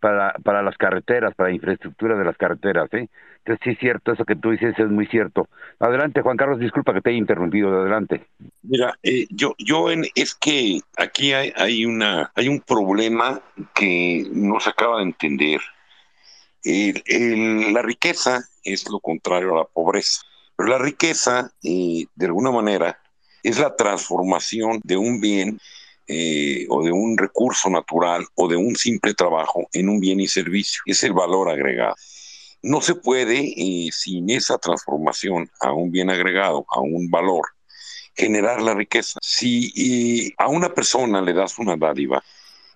para, 0.04 0.34
para 0.44 0.62
las 0.62 0.76
carreteras, 0.76 1.34
para 1.34 1.48
la 1.48 1.54
infraestructura 1.54 2.14
de 2.14 2.26
las 2.26 2.36
carreteras. 2.36 2.92
¿eh? 2.92 3.08
Entonces, 3.38 3.60
sí 3.64 3.70
es 3.70 3.78
cierto, 3.78 4.12
eso 4.12 4.26
que 4.26 4.36
tú 4.36 4.50
dices 4.50 4.78
es 4.78 4.90
muy 4.90 5.06
cierto. 5.06 5.48
Adelante, 5.78 6.20
Juan 6.20 6.36
Carlos, 6.36 6.58
disculpa 6.58 6.92
que 6.92 7.00
te 7.00 7.08
haya 7.08 7.18
interrumpido, 7.18 7.70
adelante. 7.80 8.26
Mira, 8.60 8.98
eh, 9.02 9.26
yo, 9.30 9.54
yo 9.56 9.90
en, 9.90 10.04
es 10.14 10.34
que 10.34 10.82
aquí 10.98 11.32
hay, 11.32 11.54
hay, 11.56 11.86
una, 11.86 12.30
hay 12.34 12.48
un 12.48 12.60
problema 12.60 13.40
que 13.74 14.26
no 14.30 14.60
se 14.60 14.68
acaba 14.68 14.98
de 14.98 15.04
entender. 15.04 15.62
la 16.64 17.80
riqueza 17.80 18.46
es 18.62 18.86
lo 18.90 19.00
contrario 19.00 19.54
a 19.54 19.60
la 19.60 19.64
pobreza. 19.64 20.20
Pero 20.54 20.68
la 20.68 20.78
riqueza, 20.78 21.50
eh, 21.62 22.04
de 22.14 22.26
alguna 22.26 22.50
manera, 22.50 23.00
es 23.42 23.58
la 23.58 23.74
transformación 23.74 24.82
de 24.84 24.98
un 24.98 25.22
bien 25.22 25.58
eh, 26.06 26.66
o 26.68 26.82
de 26.82 26.92
un 26.92 27.16
recurso 27.16 27.70
natural 27.70 28.26
o 28.34 28.48
de 28.48 28.56
un 28.56 28.76
simple 28.76 29.14
trabajo 29.14 29.68
en 29.72 29.88
un 29.88 30.00
bien 30.00 30.20
y 30.20 30.26
servicio. 30.26 30.82
Es 30.86 31.02
el 31.04 31.12
valor 31.12 31.48
agregado. 31.48 31.94
No 32.62 32.80
se 32.80 32.94
puede, 32.94 33.54
eh, 33.56 33.90
sin 33.92 34.30
esa 34.30 34.58
transformación 34.58 35.50
a 35.60 35.72
un 35.72 35.90
bien 35.90 36.10
agregado, 36.10 36.64
a 36.70 36.80
un 36.80 37.10
valor, 37.10 37.44
generar 38.14 38.62
la 38.62 38.74
riqueza. 38.74 39.18
Si 39.22 40.32
a 40.38 40.48
una 40.48 40.72
persona 40.72 41.20
le 41.20 41.32
das 41.32 41.58
una 41.58 41.76
dádiva, 41.76 42.22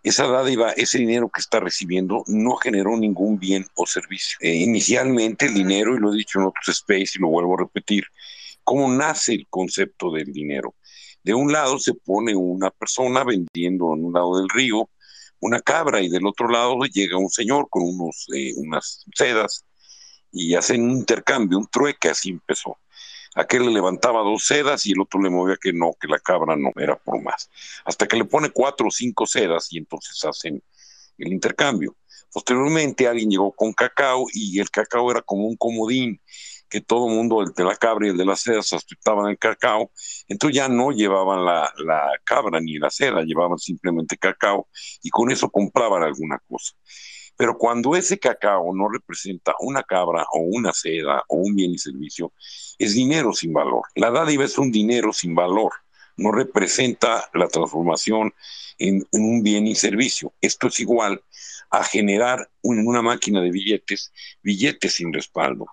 esa 0.03 0.27
dádiva, 0.27 0.73
ese 0.73 0.99
dinero 0.99 1.29
que 1.29 1.41
está 1.41 1.61
recibiendo, 1.61 2.23
no 2.27 2.57
generó 2.57 2.97
ningún 2.97 3.39
bien 3.39 3.67
o 3.75 3.87
servicio. 3.87 4.39
Eh, 4.41 4.55
inicialmente 4.55 5.47
el 5.47 5.55
dinero, 5.55 5.95
y 5.95 6.01
lo 6.01 6.13
he 6.13 6.17
dicho 6.17 6.39
en 6.39 6.47
otros 6.47 6.69
space 6.69 7.13
y 7.17 7.19
lo 7.21 7.29
vuelvo 7.29 7.55
a 7.55 7.65
repetir, 7.65 8.05
¿cómo 8.65 8.89
nace 8.91 9.35
el 9.35 9.47
concepto 9.49 10.11
del 10.13 10.33
dinero? 10.33 10.75
De 11.29 11.35
un 11.35 11.53
lado 11.53 11.79
se 11.79 11.93
pone 11.93 12.35
una 12.35 12.71
persona 12.71 13.23
vendiendo 13.23 13.95
en 13.95 14.03
un 14.03 14.15
lado 14.15 14.39
del 14.39 14.49
río 14.49 14.89
una 15.41 15.61
cabra 15.61 16.01
y 16.01 16.09
del 16.09 16.27
otro 16.27 16.49
lado 16.49 16.79
llega 16.85 17.19
un 17.19 17.29
señor 17.29 17.69
con 17.69 17.83
unos, 17.83 18.29
eh, 18.35 18.55
unas 18.57 19.05
sedas 19.15 19.67
y 20.33 20.55
hacen 20.55 20.85
un 20.85 20.93
intercambio, 20.93 21.59
un 21.59 21.67
trueque, 21.67 22.09
así 22.09 22.31
empezó. 22.31 22.79
Aquel 23.35 23.67
le 23.67 23.73
levantaba 23.73 24.23
dos 24.23 24.47
sedas 24.47 24.87
y 24.87 24.93
el 24.93 25.03
otro 25.03 25.21
le 25.21 25.29
movía 25.29 25.59
que 25.61 25.71
no, 25.71 25.93
que 26.01 26.09
la 26.09 26.19
cabra 26.19 26.57
no 26.57 26.71
era 26.77 26.97
por 26.97 27.21
más. 27.21 27.51
Hasta 27.85 28.09
que 28.09 28.17
le 28.17 28.25
pone 28.25 28.49
cuatro 28.49 28.89
o 28.89 28.91
cinco 28.91 29.27
sedas 29.27 29.71
y 29.71 29.77
entonces 29.77 30.25
hacen 30.25 30.63
el 31.19 31.31
intercambio. 31.31 31.95
Posteriormente 32.33 33.07
alguien 33.07 33.29
llegó 33.29 33.53
con 33.53 33.75
cacao 33.75 34.25
y 34.33 34.61
el 34.61 34.71
cacao 34.71 35.11
era 35.11 35.21
como 35.21 35.47
un 35.47 35.57
comodín 35.59 36.23
que 36.69 36.81
todo 36.81 37.09
el 37.09 37.15
mundo, 37.15 37.43
el 37.43 37.53
de 37.53 37.65
la 37.65 37.77
cabra 37.77 38.07
y 38.07 38.11
el 38.11 38.17
de 38.17 38.25
las 38.25 38.41
sedas, 38.41 38.73
aceptaban 38.73 39.31
el 39.31 39.39
cacao. 39.39 39.91
Entonces 40.29 40.57
ya 40.57 40.69
no 40.69 40.91
llevaban 40.91 41.45
la, 41.45 41.73
la 41.79 42.11
cabra 42.25 42.61
ni 42.61 42.79
la 42.79 42.91
seda, 42.91 43.23
llevaban 43.23 43.59
simplemente 43.59 44.17
cacao 44.17 44.69
y 45.03 45.11
con 45.11 45.31
eso 45.31 45.51
compraban 45.51 46.03
alguna 46.03 46.39
cosa. 46.49 46.75
Pero 47.39 47.57
cuando 47.57 47.95
ese 47.95 48.19
cacao 48.19 48.75
no 48.75 48.89
representa 48.89 49.55
una 49.61 49.85
cabra 49.85 50.27
o 50.33 50.41
una 50.41 50.73
seda 50.73 51.23
o 51.29 51.37
un 51.37 51.55
bien 51.55 51.71
y 51.71 51.79
servicio, 51.79 52.33
es 52.79 52.95
dinero 52.95 53.33
sin 53.33 53.53
valor. 53.53 53.83
La 53.95 54.11
dádiva 54.11 54.45
es 54.45 54.59
un 54.59 54.73
dinero 54.73 55.13
sin 55.13 55.37
valor, 55.37 55.73
no 56.17 56.33
representa 56.33 57.31
la 57.33 57.47
transformación 57.47 58.35
en, 58.79 59.07
un 59.13 59.43
bien 59.45 59.69
y 59.69 59.77
servicio. 59.77 60.35
Esto 60.41 60.67
es 60.67 60.81
igual 60.81 61.23
a 61.71 61.85
generar 61.85 62.51
en 62.65 62.87
una 62.87 63.03
máquina 63.03 63.41
de 63.41 63.53
billetes, 63.53 64.13
billetes 64.43 64.95
sin 64.95 65.13
respaldo. 65.13 65.67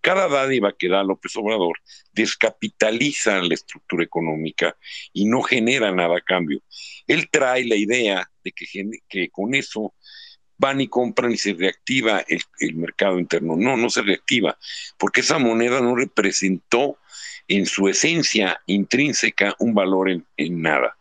Cada 0.00 0.28
dádiva 0.28 0.74
que 0.76 0.88
da 0.88 1.02
López 1.02 1.36
Obrador 1.36 1.78
descapitaliza 2.12 3.40
la 3.42 3.54
estructura 3.54 4.02
económica 4.02 4.76
y 5.12 5.26
no 5.26 5.42
genera 5.42 5.92
nada 5.92 6.16
a 6.16 6.22
cambio. 6.22 6.62
Él 7.06 7.28
trae 7.30 7.66
la 7.66 7.76
idea 7.76 8.30
de 8.42 8.52
que, 8.52 8.66
que 9.08 9.28
con 9.30 9.54
eso 9.54 9.94
van 10.60 10.80
y 10.80 10.88
compran 10.88 11.32
y 11.32 11.38
se 11.38 11.54
reactiva 11.54 12.22
el, 12.28 12.74
mercado 12.74 13.18
interno. 13.18 13.56
No, 13.56 13.78
no 13.78 13.88
se 13.88 14.02
reactiva, 14.02 14.58
porque 14.98 15.20
esa 15.20 15.38
moneda 15.38 15.80
no 15.80 15.96
representó 15.96 16.98
en 17.48 17.64
su 17.64 17.88
esencia 17.88 18.60
intrínseca 18.66 19.56
un 19.58 19.72
valor 19.74 20.10
en, 20.10 20.26
en 20.36 20.60
nada. 20.60 20.98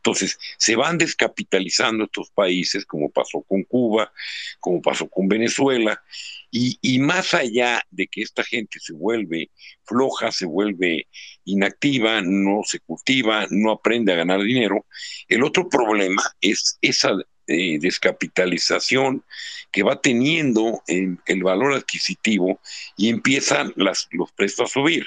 Entonces, 0.00 0.38
se 0.56 0.76
van 0.76 0.96
descapitalizando 0.96 2.04
estos 2.04 2.30
países, 2.30 2.86
como 2.86 3.10
pasó 3.10 3.42
con 3.42 3.64
Cuba, 3.64 4.10
como 4.58 4.80
pasó 4.80 5.06
con 5.10 5.28
Venezuela, 5.28 6.02
y, 6.50 6.98
más 6.98 7.34
allá 7.34 7.82
de 7.90 8.08
que 8.08 8.22
esta 8.22 8.42
gente 8.42 8.80
se 8.80 8.94
vuelve 8.94 9.50
floja, 9.84 10.32
se 10.32 10.46
vuelve 10.46 11.06
inactiva, 11.44 12.22
no 12.22 12.62
se 12.64 12.80
cultiva, 12.80 13.46
no 13.50 13.72
aprende 13.72 14.12
a 14.12 14.16
ganar 14.16 14.42
dinero, 14.42 14.86
el 15.28 15.44
otro 15.44 15.68
problema 15.68 16.22
es 16.40 16.78
esa 16.80 17.12
eh, 17.46 17.78
descapitalización 17.78 19.22
que 19.70 19.82
va 19.82 20.00
teniendo 20.00 20.82
el 20.86 21.42
valor 21.42 21.74
adquisitivo 21.74 22.58
y 22.96 23.10
empiezan 23.10 23.72
las, 23.76 24.08
los 24.10 24.32
precios 24.32 24.68
a 24.68 24.72
subir 24.72 25.06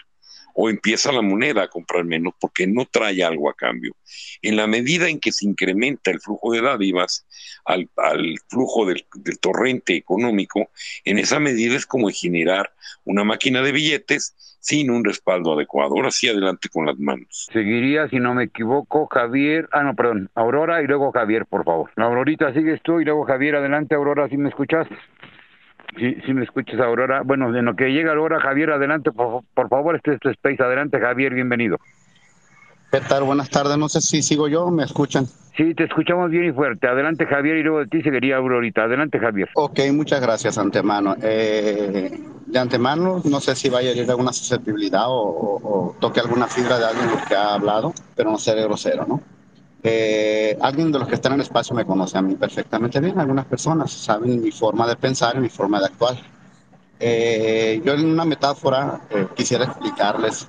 o 0.54 0.70
empieza 0.70 1.12
la 1.12 1.22
moneda 1.22 1.64
a 1.64 1.68
comprar 1.68 2.06
menos 2.06 2.34
porque 2.40 2.68
no 2.68 2.86
trae 2.86 3.24
algo 3.24 3.50
a 3.50 3.54
cambio. 3.54 3.96
En 4.42 4.56
la 4.56 4.68
medida 4.68 5.10
en 5.10 5.20
que 5.20 5.32
se 5.32 5.46
incrementa 5.46 6.12
el 6.12 6.20
flujo 6.20 6.52
de 6.52 6.62
dádivas 6.62 7.26
al, 7.66 7.90
flujo 8.48 8.86
del, 8.86 9.06
torrente 9.40 9.96
económico, 9.96 10.70
en 11.06 11.18
esa 11.18 11.40
medida 11.40 11.76
es 11.76 11.86
como 11.86 12.10
generar 12.10 12.72
una 13.04 13.24
máquina 13.24 13.62
de 13.62 13.72
billetes 13.72 14.36
sin 14.60 14.90
un 14.90 15.04
respaldo 15.04 15.54
adecuado. 15.54 15.96
Ahora 15.96 16.12
sí, 16.12 16.30
adelante 16.30 16.70
con 16.70 16.86
las 16.86 16.98
manos. 16.98 17.50
Seguiría, 17.52 18.08
si 18.08 18.18
no 18.18 18.34
me 18.34 18.46
equivoco, 18.46 19.08
Javier, 19.08 19.68
ah, 19.74 19.84
no, 19.84 19.96
perdón, 19.96 20.30
Aurora 20.36 20.82
y 20.82 20.88
luego 20.88 21.12
Javier, 21.12 21.46
por 21.46 21.66
favor. 21.66 21.92
Aurorita, 21.98 22.54
sigues 22.54 22.82
tú 22.82 23.02
y 23.02 23.06
luego 23.06 23.26
Javier, 23.26 23.58
adelante, 23.58 23.96
Aurora, 23.96 24.30
si 24.30 24.38
me 24.38 24.50
escuchas. 24.50 24.88
Sí, 25.98 26.18
sí 26.26 26.34
me 26.34 26.44
escuchas, 26.44 26.80
Aurora. 26.80 27.22
Bueno, 27.24 27.56
en 27.56 27.66
lo 27.66 27.76
que 27.76 27.90
llega 27.90 28.12
Aurora, 28.12 28.40
Javier, 28.40 28.72
adelante, 28.72 29.12
por, 29.12 29.44
favor, 29.70 29.96
este 29.96 30.14
es 30.14 30.20
tu 30.20 30.30
space. 30.30 30.62
Adelante, 30.64 31.00
Javier, 31.00 31.34
bienvenido. 31.34 31.78
¿Qué 32.92 33.00
tal? 33.02 33.24
Buenas 33.24 33.50
tardes. 33.50 33.78
No 33.78 33.90
sé 33.90 34.02
si 34.02 34.22
sigo 34.22 34.48
yo 34.48 34.70
me 34.70 34.84
escuchan. 34.84 35.26
Sí, 35.56 35.76
te 35.76 35.84
escuchamos 35.84 36.32
bien 36.32 36.46
y 36.46 36.52
fuerte. 36.52 36.88
Adelante, 36.88 37.26
Javier, 37.26 37.58
y 37.58 37.64
luego 37.64 37.80
de 37.80 37.88
ti 37.88 38.02
seguiría 38.02 38.38
Aurorita. 38.38 38.84
Adelante, 38.84 39.20
Javier. 39.20 39.50
Ok, 39.56 39.80
muchas 39.92 40.22
gracias, 40.22 40.58
antemano. 40.58 41.16
Eh, 41.22 42.20
de 42.48 42.60
antemano, 42.60 43.22
no 43.24 43.40
sé 43.40 43.56
si 43.56 43.70
vaya 43.70 43.92
a 43.92 43.94
ir 43.94 44.10
alguna 44.10 44.34
susceptibilidad 44.34 45.06
o, 45.08 45.60
o, 45.64 45.96
toque 46.00 46.20
alguna 46.20 46.48
fibra 46.48 46.80
de 46.80 46.86
alguien 46.86 47.10
que 47.28 47.36
ha 47.36 47.54
hablado, 47.54 47.94
pero 48.16 48.32
no 48.32 48.38
seré 48.38 48.64
grosero, 48.64 49.06
¿no? 49.08 49.22
Eh, 49.86 50.58
alguien 50.62 50.94
de 50.94 51.00
los 51.00 51.08
que 51.10 51.16
están 51.16 51.34
en 51.34 51.40
el 51.40 51.46
espacio 51.46 51.76
me 51.76 51.86
conoce 51.86 52.18
a 52.18 52.22
mí 52.22 52.36
perfectamente 52.36 53.02
bien, 53.02 53.20
algunas 53.20 53.46
personas 53.46 53.92
saben 53.92 54.42
mi 54.42 54.50
forma 54.50 54.88
de 54.88 54.96
pensar 54.96 55.36
y 55.36 55.40
mi 55.40 55.50
forma 55.50 55.80
de 55.80 55.86
actuar. 55.88 56.16
Eh, 57.00 57.82
yo 57.84 57.94
en 57.94 58.06
una 58.06 58.24
metáfora 58.24 59.02
eh, 59.10 59.28
quisiera 59.36 59.66
explicarles 59.66 60.48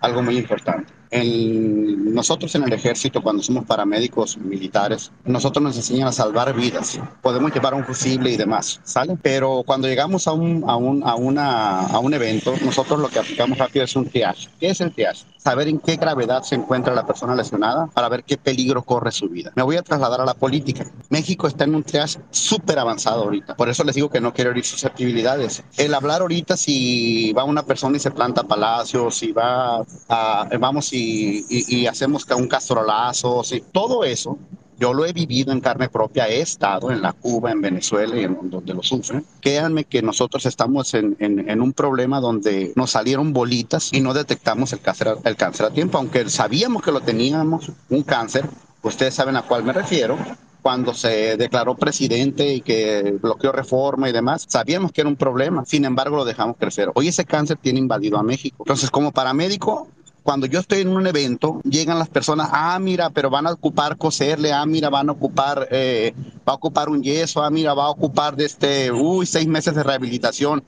algo 0.00 0.22
muy 0.22 0.38
importante 0.38 1.00
nosotros 1.12 2.54
en 2.54 2.62
el 2.64 2.72
ejército, 2.72 3.20
cuando 3.20 3.42
somos 3.42 3.64
paramédicos 3.64 4.38
militares, 4.38 5.10
nosotros 5.24 5.62
nos 5.62 5.76
enseñan 5.76 6.08
a 6.08 6.12
salvar 6.12 6.54
vidas. 6.54 7.00
Podemos 7.20 7.52
llevar 7.52 7.74
un 7.74 7.84
fusible 7.84 8.30
y 8.30 8.36
demás, 8.36 8.80
¿sale? 8.84 9.16
Pero 9.20 9.62
cuando 9.66 9.88
llegamos 9.88 10.28
a 10.28 10.32
un, 10.32 10.62
a 10.68 10.76
un, 10.76 11.02
a 11.02 11.16
una, 11.16 11.80
a 11.86 11.98
un 11.98 12.14
evento, 12.14 12.54
nosotros 12.64 13.00
lo 13.00 13.08
que 13.08 13.18
aplicamos 13.18 13.58
rápido 13.58 13.84
es 13.84 13.96
un 13.96 14.08
triage. 14.08 14.48
¿Qué 14.60 14.70
es 14.70 14.80
el 14.80 14.92
triage? 14.92 15.24
Saber 15.42 15.68
en 15.68 15.78
qué 15.78 15.96
gravedad 15.96 16.42
se 16.42 16.54
encuentra 16.54 16.94
la 16.94 17.06
persona 17.06 17.34
lesionada 17.34 17.86
para 17.86 18.08
ver 18.08 18.24
qué 18.24 18.36
peligro 18.36 18.82
corre 18.82 19.10
su 19.10 19.28
vida. 19.28 19.52
Me 19.54 19.62
voy 19.62 19.76
a 19.76 19.82
trasladar 19.82 20.20
a 20.20 20.24
la 20.24 20.34
política. 20.34 20.84
México 21.08 21.46
está 21.46 21.64
en 21.64 21.74
un 21.74 21.82
triage 21.82 22.20
súper 22.30 22.78
avanzado 22.78 23.24
ahorita. 23.24 23.56
Por 23.56 23.68
eso 23.68 23.84
les 23.84 23.94
digo 23.94 24.10
que 24.10 24.20
no 24.20 24.32
quiero 24.32 24.50
herir 24.50 24.64
susceptibilidades. 24.64 25.62
El 25.76 25.94
hablar 25.94 26.20
ahorita 26.20 26.56
si 26.56 27.32
va 27.32 27.44
una 27.44 27.62
persona 27.62 27.96
y 27.96 28.00
se 28.00 28.10
planta 28.10 28.42
palacios, 28.42 29.16
si 29.16 29.32
va 29.32 29.82
a, 30.08 30.48
vamos 30.58 30.92
y 30.92 31.30
y, 31.48 31.86
hacemos 31.86 32.26
un 32.36 32.48
castrolazo, 32.48 33.42
todo 33.72 34.04
eso 34.04 34.38
yo 34.80 34.94
lo 34.94 35.04
he 35.04 35.12
vivido 35.12 35.52
en 35.52 35.60
carne 35.60 35.90
propia, 35.90 36.26
he 36.26 36.40
estado 36.40 36.90
en 36.90 37.02
la 37.02 37.12
Cuba, 37.12 37.52
en 37.52 37.60
Venezuela 37.60 38.16
y 38.16 38.24
en 38.24 38.50
donde 38.50 38.72
lo 38.72 38.82
sufren. 38.82 39.24
Créanme 39.40 39.84
que 39.84 40.00
nosotros 40.00 40.46
estamos 40.46 40.94
en, 40.94 41.16
en, 41.20 41.60
un 41.60 41.74
problema 41.74 42.18
donde 42.18 42.72
nos 42.74 42.92
salieron 42.92 43.34
bolitas 43.34 43.92
y 43.92 44.00
no 44.00 44.14
detectamos 44.14 44.72
el 44.72 44.80
cáncer, 44.80 45.16
el 45.22 45.36
cáncer 45.36 45.66
a 45.66 45.70
tiempo, 45.70 45.98
aunque 45.98 46.28
sabíamos 46.30 46.82
que 46.82 46.92
lo 46.92 47.02
teníamos, 47.02 47.70
un 47.90 48.02
cáncer, 48.02 48.46
ustedes 48.82 49.14
saben 49.14 49.36
a 49.36 49.42
cuál 49.42 49.64
me 49.64 49.74
refiero, 49.74 50.16
cuando 50.62 50.94
se 50.94 51.36
declaró 51.36 51.74
presidente 51.74 52.54
y 52.54 52.60
que 52.60 53.18
bloqueó 53.20 53.52
reforma 53.52 54.08
y 54.08 54.12
demás, 54.12 54.46
sabíamos 54.48 54.92
que 54.92 55.02
era 55.02 55.08
un 55.08 55.16
problema, 55.16 55.64
sin 55.66 55.84
embargo 55.84 56.16
lo 56.16 56.24
dejamos 56.24 56.56
crecer. 56.56 56.90
Hoy 56.94 57.08
ese 57.08 57.24
cáncer 57.24 57.58
tiene 57.58 57.78
invadido 57.78 58.18
a 58.18 58.22
México. 58.22 58.56
Entonces, 58.60 58.90
como 58.90 59.12
paramédico, 59.12 59.88
cuando 60.22 60.46
yo 60.46 60.60
estoy 60.60 60.80
en 60.80 60.88
un 60.88 61.06
evento, 61.06 61.60
llegan 61.64 61.98
las 61.98 62.08
personas, 62.08 62.48
ah, 62.52 62.78
mira, 62.78 63.10
pero 63.10 63.30
van 63.30 63.46
a 63.46 63.52
ocupar 63.52 63.96
coserle, 63.96 64.52
ah, 64.52 64.64
mira, 64.66 64.88
van 64.88 65.08
a 65.08 65.12
ocupar, 65.12 65.68
eh, 65.70 66.14
va 66.48 66.52
a 66.52 66.56
ocupar 66.56 66.88
un 66.88 67.02
yeso, 67.02 67.42
ah, 67.42 67.50
mira, 67.50 67.74
va 67.74 67.86
a 67.86 67.90
ocupar 67.90 68.36
de 68.36 68.44
este, 68.46 68.90
uy, 68.92 69.26
seis 69.26 69.46
meses 69.46 69.74
de 69.74 69.82
rehabilitación. 69.82 70.62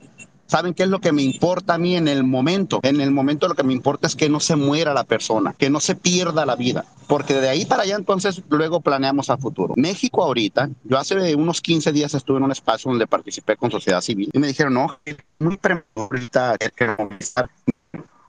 ¿Saben 0.45 0.73
qué 0.73 0.83
es 0.83 0.89
lo 0.89 0.99
que 0.99 1.11
me 1.11 1.23
importa 1.23 1.75
a 1.75 1.77
mí 1.77 1.95
en 1.95 2.07
el 2.07 2.23
momento? 2.23 2.79
En 2.83 3.01
el 3.01 3.11
momento 3.11 3.47
lo 3.47 3.55
que 3.55 3.63
me 3.63 3.73
importa 3.73 4.07
es 4.07 4.15
que 4.15 4.29
no 4.29 4.39
se 4.39 4.55
muera 4.55 4.93
la 4.93 5.03
persona, 5.03 5.55
que 5.57 5.69
no 5.69 5.79
se 5.79 5.95
pierda 5.95 6.45
la 6.45 6.55
vida, 6.55 6.85
porque 7.07 7.33
de 7.33 7.49
ahí 7.49 7.65
para 7.65 7.83
allá 7.83 7.95
entonces 7.95 8.41
luego 8.49 8.81
planeamos 8.81 9.29
a 9.29 9.37
futuro. 9.37 9.73
México 9.77 10.23
ahorita, 10.23 10.69
yo 10.83 10.99
hace 10.99 11.33
unos 11.35 11.61
15 11.61 11.91
días 11.91 12.13
estuve 12.13 12.37
en 12.37 12.43
un 12.43 12.51
espacio 12.51 12.91
donde 12.91 13.07
participé 13.07 13.55
con 13.55 13.71
sociedad 13.71 14.01
civil 14.01 14.29
y 14.31 14.37
me 14.37 14.47
dijeron, 14.47 14.73
no, 14.73 14.99
muy 15.39 15.57
prematuro 15.57 16.09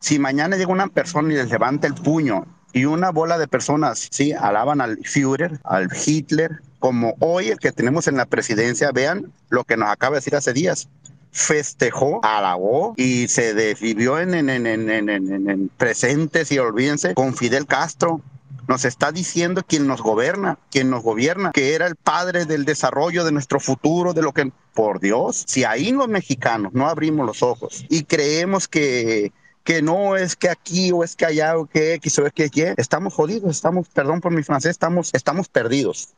si 0.05 0.19
mañana 0.19 0.59
llega 0.59 0.71
una 0.71 0.89
persona 0.89 1.33
y 1.33 1.37
les 1.37 1.49
levanta 1.49 1.87
el 1.87 1.95
puño 1.95 2.45
y 2.75 2.85
una 2.85 3.09
bola 3.11 3.39
de 3.39 3.49
personas, 3.49 4.09
sí, 4.11 4.35
alaban 4.35 4.83
al 4.83 4.99
Führer, 5.03 5.61
al 5.65 5.89
Hitler, 5.95 6.61
como 6.79 7.15
hoy 7.21 7.49
el 7.49 7.59
que 7.59 7.73
tenemos 7.73 8.07
en 8.07 8.19
la 8.19 8.27
presidencia, 8.27 8.93
vean 8.93 9.33
lo 9.49 9.65
que 9.65 9.79
nos 9.79 9.89
acaba 9.89 10.17
de 10.17 10.19
decir 10.19 10.37
hace 10.37 10.53
días 10.53 10.91
festejó, 11.33 12.21
alabó 12.23 12.93
y 12.99 13.29
se 13.29 13.55
vivió 13.81 14.21
en, 14.21 14.35
en, 14.35 14.51
en, 14.51 15.09
en, 15.09 15.71
presentes 15.79 16.53
y 16.53 16.59
olvídense 16.59 17.15
con 17.15 17.35
Fidel 17.35 17.67
Castro. 17.67 18.21
Nos 18.69 18.85
está 18.85 19.11
diciendo 19.11 19.63
quien 19.67 19.87
nos 19.87 20.03
gobierna, 20.03 20.59
quien 20.71 20.91
nos 20.91 21.03
gobierna, 21.03 21.51
que 21.53 21.75
era 21.75 21.87
el 21.87 21.97
padre 21.97 22.45
del 22.45 22.67
desarrollo 22.67 23.25
de 23.25 23.33
nuestro 23.33 23.59
futuro, 23.59 24.13
de 24.13 24.21
lo 24.21 24.33
que, 24.33 24.53
por 24.75 25.01
Dios, 25.01 25.45
si 25.47 25.65
ahí 25.65 25.93
los 25.93 26.09
mexicanos 26.09 26.75
no 26.75 26.89
abrimos 26.89 27.27
los 27.27 27.43
ojos 27.43 27.87
y 27.89 28.05
creemos 28.05 28.69
que 28.69 29.33
que 29.65 29.83
no 29.83 30.17
es 30.17 30.37
que 30.37 30.49
aquí 30.49 30.93
o 30.93 31.03
es 31.03 31.17
que 31.17 31.25
allá 31.25 31.57
o 31.57 31.67
que 31.67 31.95
X 31.95 32.19
o 32.19 32.27
es 32.27 32.33
que 32.33 32.51
Y, 32.53 32.63
estamos 32.77 33.15
jodidos, 33.15 33.51
estamos, 33.51 33.89
perdón 33.89 34.21
por 34.21 34.33
mi 34.33 34.43
francés, 34.43 34.73
estamos, 34.73 35.11
estamos 35.15 35.49
perdidos. 35.49 36.11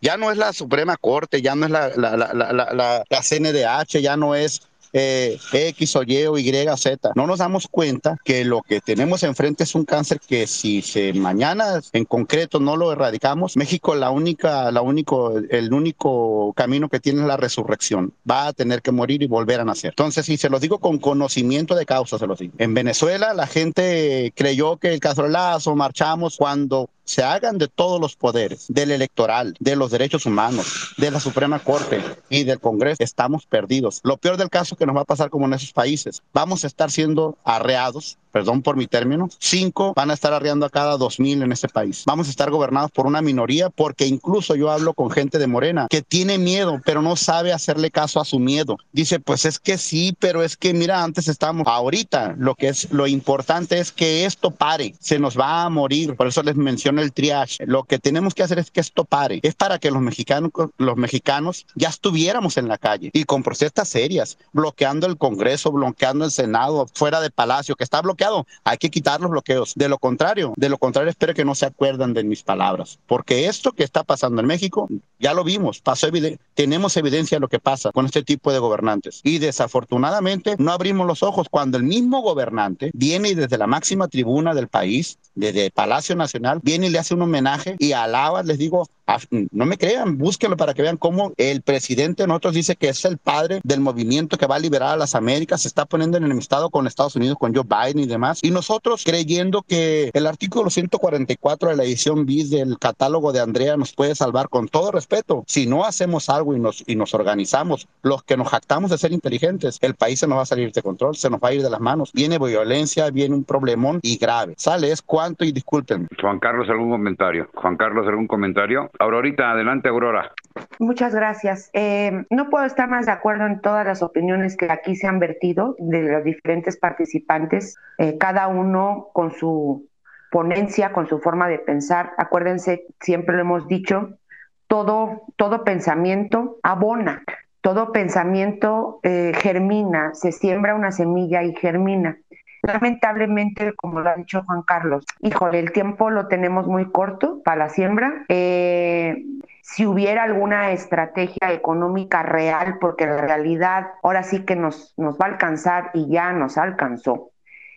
Ya 0.00 0.16
no 0.16 0.30
es 0.30 0.36
la 0.36 0.52
Suprema 0.52 0.96
Corte, 0.96 1.42
ya 1.42 1.54
no 1.54 1.66
es 1.66 1.72
la, 1.72 1.88
la, 1.96 2.16
la, 2.16 2.32
la, 2.32 3.04
la 3.08 3.22
CNDH, 3.22 4.00
ya 4.00 4.16
no 4.16 4.34
es 4.34 4.62
eh, 4.92 5.38
X 5.52 5.96
o 5.96 6.02
Y 6.02 6.26
o 6.26 6.38
Y, 6.38 6.50
Z. 6.76 7.12
No 7.14 7.26
nos 7.26 7.38
damos 7.38 7.68
cuenta 7.68 8.16
que 8.24 8.44
lo 8.44 8.62
que 8.62 8.80
tenemos 8.80 9.22
enfrente 9.22 9.64
es 9.64 9.74
un 9.74 9.84
cáncer 9.84 10.20
que 10.20 10.46
si 10.46 10.82
se 10.82 11.12
mañana 11.12 11.80
en 11.92 12.04
concreto 12.04 12.60
no 12.60 12.76
lo 12.76 12.92
erradicamos, 12.92 13.56
México 13.56 13.94
la 13.94 14.10
única, 14.10 14.70
la 14.70 14.82
único, 14.82 15.36
el 15.50 15.72
único 15.72 16.52
camino 16.54 16.88
que 16.88 17.00
tiene 17.00 17.20
es 17.20 17.26
la 17.26 17.36
resurrección. 17.36 18.12
Va 18.28 18.48
a 18.48 18.52
tener 18.52 18.82
que 18.82 18.92
morir 18.92 19.22
y 19.22 19.26
volver 19.26 19.60
a 19.60 19.64
nacer. 19.64 19.90
Entonces, 19.90 20.26
si 20.26 20.36
se 20.36 20.50
los 20.50 20.60
digo 20.60 20.78
con 20.78 20.98
conocimiento 20.98 21.74
de 21.74 21.86
causa, 21.86 22.18
se 22.18 22.26
los 22.26 22.38
digo. 22.38 22.54
En 22.58 22.74
Venezuela 22.74 23.34
la 23.34 23.46
gente 23.46 24.32
creyó 24.34 24.76
que 24.76 24.92
el 24.92 25.00
castrolazo 25.00 25.74
marchamos 25.76 26.36
cuando 26.36 26.90
se 27.10 27.24
hagan 27.24 27.58
de 27.58 27.66
todos 27.66 28.00
los 28.00 28.14
poderes, 28.14 28.66
del 28.68 28.92
electoral, 28.92 29.56
de 29.58 29.74
los 29.74 29.90
derechos 29.90 30.26
humanos, 30.26 30.94
de 30.96 31.10
la 31.10 31.18
Suprema 31.18 31.58
Corte 31.58 32.00
y 32.28 32.44
del 32.44 32.60
Congreso, 32.60 33.02
estamos 33.02 33.46
perdidos. 33.46 34.00
Lo 34.04 34.16
peor 34.16 34.36
del 34.36 34.48
caso 34.48 34.76
que 34.76 34.86
nos 34.86 34.96
va 34.96 35.00
a 35.00 35.04
pasar 35.04 35.28
como 35.28 35.46
en 35.46 35.54
esos 35.54 35.72
países, 35.72 36.22
vamos 36.32 36.62
a 36.62 36.68
estar 36.68 36.88
siendo 36.92 37.36
arreados 37.42 38.16
perdón 38.30 38.62
por 38.62 38.76
mi 38.76 38.86
término, 38.86 39.28
cinco 39.38 39.92
van 39.94 40.10
a 40.10 40.14
estar 40.14 40.32
arriando 40.32 40.66
a 40.66 40.70
cada 40.70 40.96
dos 40.96 41.20
mil 41.20 41.42
en 41.42 41.52
este 41.52 41.68
país. 41.68 42.04
Vamos 42.06 42.28
a 42.28 42.30
estar 42.30 42.50
gobernados 42.50 42.90
por 42.90 43.06
una 43.06 43.22
minoría 43.22 43.70
porque 43.70 44.06
incluso 44.06 44.54
yo 44.54 44.70
hablo 44.70 44.94
con 44.94 45.10
gente 45.10 45.38
de 45.38 45.46
Morena 45.46 45.86
que 45.90 46.02
tiene 46.02 46.38
miedo, 46.38 46.80
pero 46.84 47.02
no 47.02 47.16
sabe 47.16 47.52
hacerle 47.52 47.90
caso 47.90 48.20
a 48.20 48.24
su 48.24 48.38
miedo. 48.38 48.76
Dice, 48.92 49.20
pues 49.20 49.44
es 49.44 49.58
que 49.58 49.78
sí, 49.78 50.14
pero 50.18 50.42
es 50.42 50.56
que 50.56 50.72
mira, 50.72 51.02
antes 51.02 51.28
estamos, 51.28 51.66
ahorita 51.66 52.34
lo 52.38 52.54
que 52.54 52.68
es 52.68 52.90
lo 52.92 53.06
importante 53.06 53.78
es 53.78 53.92
que 53.92 54.24
esto 54.24 54.50
pare, 54.50 54.94
se 55.00 55.18
nos 55.18 55.38
va 55.38 55.64
a 55.64 55.70
morir. 55.70 56.16
Por 56.16 56.26
eso 56.26 56.42
les 56.42 56.56
menciono 56.56 56.99
el 57.02 57.12
triage. 57.12 57.64
Lo 57.66 57.84
que 57.84 57.98
tenemos 57.98 58.34
que 58.34 58.42
hacer 58.42 58.58
es 58.58 58.70
que 58.70 58.80
esto 58.80 59.04
pare. 59.04 59.40
Es 59.42 59.54
para 59.54 59.78
que 59.78 59.90
los 59.90 60.02
mexicanos, 60.02 60.50
los 60.76 60.96
mexicanos 60.96 61.66
ya 61.74 61.88
estuviéramos 61.88 62.56
en 62.56 62.68
la 62.68 62.78
calle 62.78 63.10
y 63.12 63.24
con 63.24 63.42
protestas 63.42 63.88
serias, 63.88 64.38
bloqueando 64.52 65.06
el 65.06 65.16
Congreso, 65.16 65.72
bloqueando 65.72 66.24
el 66.24 66.30
Senado, 66.30 66.86
fuera 66.92 67.20
de 67.20 67.30
Palacio, 67.30 67.76
que 67.76 67.84
está 67.84 68.02
bloqueado. 68.02 68.46
Hay 68.64 68.78
que 68.78 68.90
quitar 68.90 69.20
los 69.20 69.30
bloqueos. 69.30 69.72
De 69.74 69.88
lo 69.88 69.98
contrario, 69.98 70.52
de 70.56 70.68
lo 70.68 70.78
contrario, 70.78 71.10
espero 71.10 71.34
que 71.34 71.44
no 71.44 71.54
se 71.54 71.66
acuerdan 71.66 72.14
de 72.14 72.24
mis 72.24 72.42
palabras, 72.42 72.98
porque 73.06 73.46
esto 73.46 73.72
que 73.72 73.84
está 73.84 74.04
pasando 74.04 74.40
en 74.40 74.46
México, 74.46 74.88
ya 75.18 75.34
lo 75.34 75.44
vimos, 75.44 75.80
pasó 75.80 76.10
tenemos 76.54 76.96
evidencia 76.96 77.36
de 77.36 77.40
lo 77.40 77.48
que 77.48 77.58
pasa 77.58 77.92
con 77.92 78.06
este 78.06 78.22
tipo 78.22 78.52
de 78.52 78.58
gobernantes. 78.58 79.20
Y 79.22 79.38
desafortunadamente 79.38 80.56
no 80.58 80.72
abrimos 80.72 81.06
los 81.06 81.22
ojos 81.22 81.48
cuando 81.50 81.78
el 81.78 81.84
mismo 81.84 82.20
gobernante 82.22 82.90
viene 82.94 83.30
y 83.30 83.34
desde 83.34 83.58
la 83.58 83.66
máxima 83.66 84.08
tribuna 84.08 84.54
del 84.54 84.68
país, 84.68 85.18
desde 85.40 85.70
Palacio 85.70 86.14
Nacional, 86.14 86.60
viene 86.62 86.86
y 86.86 86.90
le 86.90 86.98
hace 86.98 87.14
un 87.14 87.22
homenaje 87.22 87.76
y 87.78 87.92
alaba, 87.92 88.42
les 88.42 88.58
digo, 88.58 88.86
no 89.30 89.66
me 89.66 89.78
crean, 89.78 90.18
búsquenlo 90.18 90.56
para 90.56 90.74
que 90.74 90.82
vean 90.82 90.96
cómo 90.96 91.32
el 91.36 91.62
presidente 91.62 92.22
de 92.22 92.26
nosotros 92.26 92.54
dice 92.54 92.76
que 92.76 92.88
es 92.88 93.04
el 93.04 93.18
padre 93.18 93.60
del 93.62 93.80
movimiento 93.80 94.36
que 94.36 94.46
va 94.46 94.56
a 94.56 94.58
liberar 94.58 94.94
a 94.94 94.96
las 94.96 95.14
Américas, 95.14 95.62
se 95.62 95.68
está 95.68 95.86
poniendo 95.86 96.18
en 96.18 96.24
enemistado 96.24 96.70
con 96.70 96.86
Estados 96.86 97.16
Unidos, 97.16 97.36
con 97.38 97.54
Joe 97.54 97.64
Biden 97.64 98.02
y 98.02 98.06
demás. 98.06 98.40
Y 98.42 98.50
nosotros 98.50 99.04
creyendo 99.04 99.62
que 99.62 100.10
el 100.12 100.26
artículo 100.26 100.70
144 100.70 101.70
de 101.70 101.76
la 101.76 101.84
edición 101.84 102.26
bis 102.26 102.50
del 102.50 102.78
catálogo 102.78 103.32
de 103.32 103.40
Andrea 103.40 103.76
nos 103.76 103.92
puede 103.92 104.14
salvar 104.14 104.48
con 104.48 104.68
todo 104.68 104.92
respeto. 104.92 105.44
Si 105.46 105.66
no 105.66 105.84
hacemos 105.84 106.28
algo 106.28 106.54
y 106.54 106.60
nos, 106.60 106.84
y 106.86 106.96
nos 106.96 107.14
organizamos, 107.14 107.88
los 108.02 108.22
que 108.22 108.36
nos 108.36 108.48
jactamos 108.48 108.90
de 108.90 108.98
ser 108.98 109.12
inteligentes, 109.12 109.78
el 109.80 109.94
país 109.94 110.20
se 110.20 110.26
nos 110.26 110.38
va 110.38 110.42
a 110.42 110.46
salir 110.46 110.72
de 110.72 110.82
control, 110.82 111.16
se 111.16 111.30
nos 111.30 111.40
va 111.40 111.48
a 111.48 111.54
ir 111.54 111.62
de 111.62 111.70
las 111.70 111.80
manos. 111.80 112.12
Viene 112.12 112.38
violencia, 112.38 113.10
viene 113.10 113.34
un 113.34 113.44
problemón 113.44 114.00
y 114.02 114.16
grave. 114.16 114.54
Sale, 114.56 114.90
es 114.90 115.02
cuánto 115.02 115.44
y 115.44 115.52
disculpen. 115.52 116.08
Juan 116.20 116.38
Carlos, 116.38 116.68
¿algún 116.68 116.90
comentario? 116.90 117.48
Juan 117.54 117.76
Carlos, 117.76 118.06
¿algún 118.06 118.26
comentario? 118.26 118.90
Aurorita, 119.00 119.50
adelante, 119.50 119.88
Aurora. 119.88 120.32
Muchas 120.78 121.14
gracias. 121.14 121.70
Eh, 121.72 122.26
no 122.28 122.50
puedo 122.50 122.66
estar 122.66 122.88
más 122.88 123.06
de 123.06 123.12
acuerdo 123.12 123.46
en 123.46 123.60
todas 123.62 123.86
las 123.86 124.02
opiniones 124.02 124.58
que 124.58 124.70
aquí 124.70 124.94
se 124.94 125.06
han 125.06 125.18
vertido 125.18 125.74
de 125.78 126.02
los 126.02 126.22
diferentes 126.22 126.76
participantes, 126.76 127.76
eh, 127.96 128.18
cada 128.18 128.46
uno 128.48 129.08
con 129.14 129.30
su 129.32 129.88
ponencia, 130.30 130.92
con 130.92 131.08
su 131.08 131.18
forma 131.18 131.48
de 131.48 131.58
pensar. 131.58 132.12
Acuérdense, 132.18 132.84
siempre 133.00 133.36
lo 133.36 133.40
hemos 133.40 133.68
dicho, 133.68 134.18
todo, 134.66 135.22
todo 135.36 135.64
pensamiento 135.64 136.58
abona, 136.62 137.22
todo 137.62 137.92
pensamiento 137.92 139.00
eh, 139.02 139.32
germina, 139.34 140.14
se 140.14 140.30
siembra 140.30 140.74
una 140.74 140.92
semilla 140.92 141.42
y 141.42 141.54
germina. 141.56 142.18
Lamentablemente, 142.62 143.72
como 143.74 144.00
lo 144.00 144.10
ha 144.10 144.16
dicho 144.16 144.42
Juan 144.44 144.62
Carlos, 144.62 145.04
híjole, 145.20 145.58
el 145.58 145.72
tiempo 145.72 146.10
lo 146.10 146.28
tenemos 146.28 146.66
muy 146.66 146.90
corto 146.90 147.42
para 147.42 147.56
la 147.56 147.68
siembra. 147.68 148.24
Eh, 148.28 149.24
si 149.62 149.86
hubiera 149.86 150.24
alguna 150.24 150.72
estrategia 150.72 151.52
económica 151.52 152.22
real, 152.22 152.78
porque 152.80 153.06
la 153.06 153.18
realidad 153.18 153.88
ahora 154.02 154.22
sí 154.22 154.44
que 154.44 154.56
nos, 154.56 154.94
nos 154.96 155.16
va 155.16 155.26
a 155.26 155.28
alcanzar 155.30 155.90
y 155.94 156.10
ya 156.10 156.32
nos 156.32 156.58
alcanzó, 156.58 157.30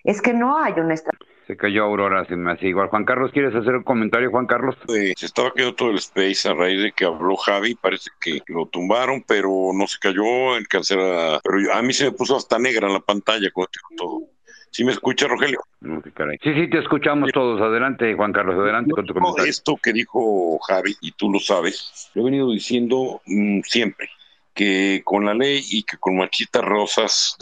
es 0.03 0.21
que 0.21 0.33
no 0.33 0.57
hay 0.57 0.73
una 0.73 0.95
estrategia. 0.95 1.33
Se 1.45 1.57
cayó 1.57 1.83
Aurora, 1.83 2.23
se 2.25 2.37
me 2.37 2.53
hace 2.53 2.67
igual. 2.67 2.87
Juan 2.87 3.03
Carlos, 3.03 3.31
¿quieres 3.31 3.53
hacer 3.53 3.75
un 3.75 3.83
comentario, 3.83 4.31
Juan 4.31 4.47
Carlos? 4.47 4.77
se 4.87 5.11
estaba 5.11 5.51
quedando 5.53 5.75
todo 5.75 5.91
el 5.91 5.97
space 5.97 6.49
a 6.49 6.53
raíz 6.53 6.81
de 6.81 6.93
que 6.93 7.03
habló 7.03 7.35
Javi, 7.35 7.75
parece 7.75 8.09
que 8.19 8.41
lo 8.47 8.65
tumbaron, 8.67 9.23
pero 9.27 9.71
no 9.73 9.85
se 9.87 9.99
cayó, 9.99 10.55
el 10.55 10.67
cáncer, 10.69 10.97
pero 11.43 11.73
a 11.73 11.81
mí 11.81 11.91
se 11.93 12.05
me 12.05 12.11
puso 12.13 12.37
hasta 12.37 12.57
negra 12.59 12.87
la 12.87 13.01
pantalla 13.01 13.51
con 13.51 13.67
todo. 13.97 14.21
¿Sí 14.73 14.83
me 14.83 14.91
escucha, 14.91 15.27
Rogelio? 15.27 15.61
Sí, 16.41 16.53
sí, 16.55 16.67
te 16.67 16.79
escuchamos 16.79 17.31
todos. 17.31 17.61
Adelante, 17.61 18.15
Juan 18.15 18.33
Carlos, 18.33 18.55
adelante 18.55 18.89
con 18.89 19.05
tu 19.05 19.13
comentario. 19.13 19.47
Esto 19.47 19.77
que 19.77 19.93
dijo 19.93 20.57
Javi, 20.67 20.95
y 20.99 21.11
tú 21.11 21.31
lo 21.31 21.39
sabes, 21.39 22.09
lo 22.15 22.23
he 22.23 22.25
venido 22.25 22.49
diciendo 22.49 23.21
mm, 23.27 23.59
siempre, 23.61 24.09
que 24.55 25.03
con 25.03 25.25
la 25.25 25.35
ley 25.35 25.63
y 25.69 25.83
que 25.83 25.97
con 25.97 26.17
Machita 26.17 26.61
Rosas 26.61 27.37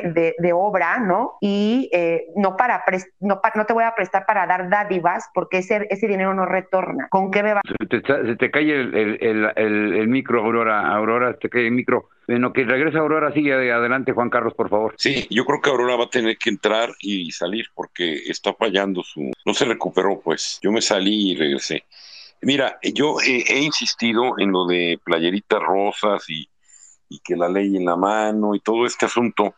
de, 0.00 0.52
obra, 0.52 0.98
¿no? 0.98 1.34
Y 1.40 1.90
eh, 1.92 2.26
no 2.36 2.56
para 2.56 2.84
no, 3.20 3.40
no 3.54 3.66
te 3.66 3.72
voy 3.72 3.84
a 3.84 3.94
prestar 3.94 4.26
para 4.26 4.46
dar 4.46 4.68
dádivas 4.68 5.28
porque 5.34 5.58
ese, 5.58 5.86
ese 5.90 6.06
dinero 6.06 6.34
no 6.34 6.46
retorna. 6.46 7.08
¿Con 7.10 7.30
qué 7.30 7.42
me 7.42 7.54
va? 7.54 7.60
Se 7.78 7.86
te, 7.86 8.02
se 8.02 8.36
te 8.36 8.50
cae 8.50 8.70
el, 8.70 8.94
el, 8.94 9.52
el, 9.56 9.94
el, 9.94 10.08
micro, 10.08 10.40
Aurora. 10.40 10.94
Aurora, 10.94 11.36
te 11.36 11.48
cae 11.48 11.66
el 11.66 11.72
micro. 11.72 12.08
Bueno, 12.26 12.52
que 12.52 12.64
regrese 12.64 12.98
Aurora, 12.98 13.32
sigue 13.32 13.52
adelante, 13.52 14.12
Juan 14.12 14.30
Carlos, 14.30 14.54
por 14.54 14.68
favor. 14.68 14.94
Sí, 14.96 15.26
yo 15.30 15.44
creo 15.44 15.60
que 15.60 15.70
Aurora 15.70 15.96
va 15.96 16.04
a 16.04 16.10
tener 16.10 16.36
que 16.38 16.50
entrar 16.50 16.90
y 17.00 17.30
salir 17.32 17.66
porque 17.74 18.14
está 18.28 18.54
fallando 18.54 19.02
su... 19.02 19.32
No 19.44 19.54
se 19.54 19.64
recuperó, 19.64 20.20
pues. 20.20 20.58
Yo 20.62 20.72
me 20.72 20.80
salí 20.80 21.32
y 21.32 21.36
regresé. 21.36 21.84
Mira, 22.42 22.78
yo 22.82 23.16
he 23.20 23.60
insistido 23.60 24.34
en 24.38 24.50
lo 24.50 24.66
de 24.66 24.98
playeritas 25.04 25.60
rosas 25.60 26.28
y, 26.28 26.48
y 27.12 27.20
que 27.20 27.36
la 27.36 27.48
ley 27.48 27.76
en 27.76 27.84
la 27.84 27.96
mano 27.96 28.54
y 28.54 28.60
todo 28.60 28.86
este 28.86 29.06
asunto 29.06 29.54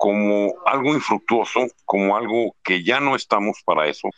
como 0.00 0.54
algo 0.64 0.94
infructuoso, 0.94 1.66
como 1.84 2.16
algo 2.16 2.56
que 2.64 2.82
ya 2.82 3.00
no 3.00 3.14
estamos 3.14 3.58
para 3.66 3.86
eso, 3.86 4.08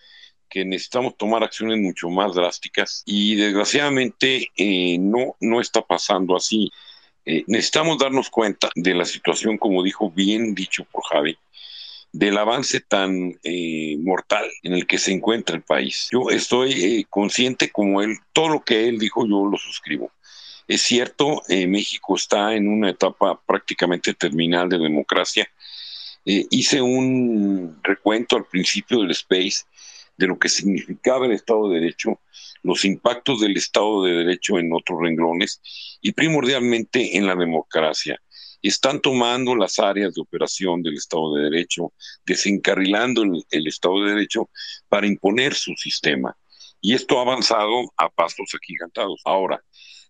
que 0.48 0.64
necesitamos 0.64 1.16
tomar 1.16 1.42
acciones 1.42 1.80
mucho 1.80 2.08
más 2.08 2.36
drásticas 2.36 3.02
y 3.04 3.34
desgraciadamente 3.34 4.46
eh, 4.56 4.96
no, 5.00 5.34
no 5.40 5.60
está 5.60 5.82
pasando 5.82 6.36
así. 6.36 6.70
Eh, 7.24 7.42
necesitamos 7.48 7.98
darnos 7.98 8.30
cuenta 8.30 8.70
de 8.76 8.94
la 8.94 9.04
situación, 9.04 9.58
como 9.58 9.82
dijo 9.82 10.08
bien 10.08 10.54
dicho 10.54 10.84
por 10.84 11.02
Javi, 11.02 11.36
del 12.12 12.38
avance 12.38 12.78
tan 12.78 13.36
eh, 13.42 13.96
mortal 13.98 14.48
en 14.62 14.74
el 14.74 14.86
que 14.86 14.98
se 14.98 15.10
encuentra 15.10 15.56
el 15.56 15.62
país. 15.62 16.10
Yo 16.12 16.30
estoy 16.30 17.04
consciente 17.10 17.70
como 17.72 18.02
él, 18.02 18.18
todo 18.32 18.50
lo 18.50 18.60
que 18.62 18.88
él 18.88 19.00
dijo 19.00 19.26
yo 19.26 19.46
lo 19.46 19.58
suscribo. 19.58 20.12
Es 20.68 20.82
cierto, 20.82 21.42
México 21.48 22.14
está 22.14 22.54
en 22.54 22.68
una 22.68 22.90
etapa 22.90 23.38
prácticamente 23.44 24.14
terminal 24.14 24.68
de 24.68 24.78
democracia, 24.78 25.48
eh, 26.24 26.46
hice 26.50 26.80
un 26.80 27.80
recuento 27.82 28.36
al 28.36 28.46
principio 28.46 29.00
del 29.00 29.10
Space 29.10 29.64
de 30.16 30.26
lo 30.26 30.38
que 30.38 30.48
significaba 30.48 31.26
el 31.26 31.32
Estado 31.32 31.68
de 31.68 31.80
Derecho, 31.80 32.20
los 32.62 32.84
impactos 32.84 33.40
del 33.40 33.56
Estado 33.56 34.04
de 34.04 34.12
Derecho 34.12 34.58
en 34.58 34.72
otros 34.72 35.00
renglones 35.00 35.60
y 36.00 36.12
primordialmente 36.12 37.16
en 37.16 37.26
la 37.26 37.34
democracia. 37.34 38.20
Están 38.62 39.00
tomando 39.00 39.56
las 39.56 39.80
áreas 39.80 40.14
de 40.14 40.20
operación 40.20 40.82
del 40.82 40.94
Estado 40.94 41.34
de 41.34 41.50
Derecho, 41.50 41.92
desencarrilando 42.24 43.22
el, 43.22 43.44
el 43.50 43.66
Estado 43.66 44.04
de 44.04 44.14
Derecho 44.14 44.48
para 44.88 45.08
imponer 45.08 45.54
su 45.54 45.74
sistema. 45.74 46.36
Y 46.80 46.94
esto 46.94 47.18
ha 47.18 47.22
avanzado 47.22 47.92
a 47.96 48.08
pasos 48.08 48.54
agigantados. 48.54 49.20
Ahora, 49.24 49.62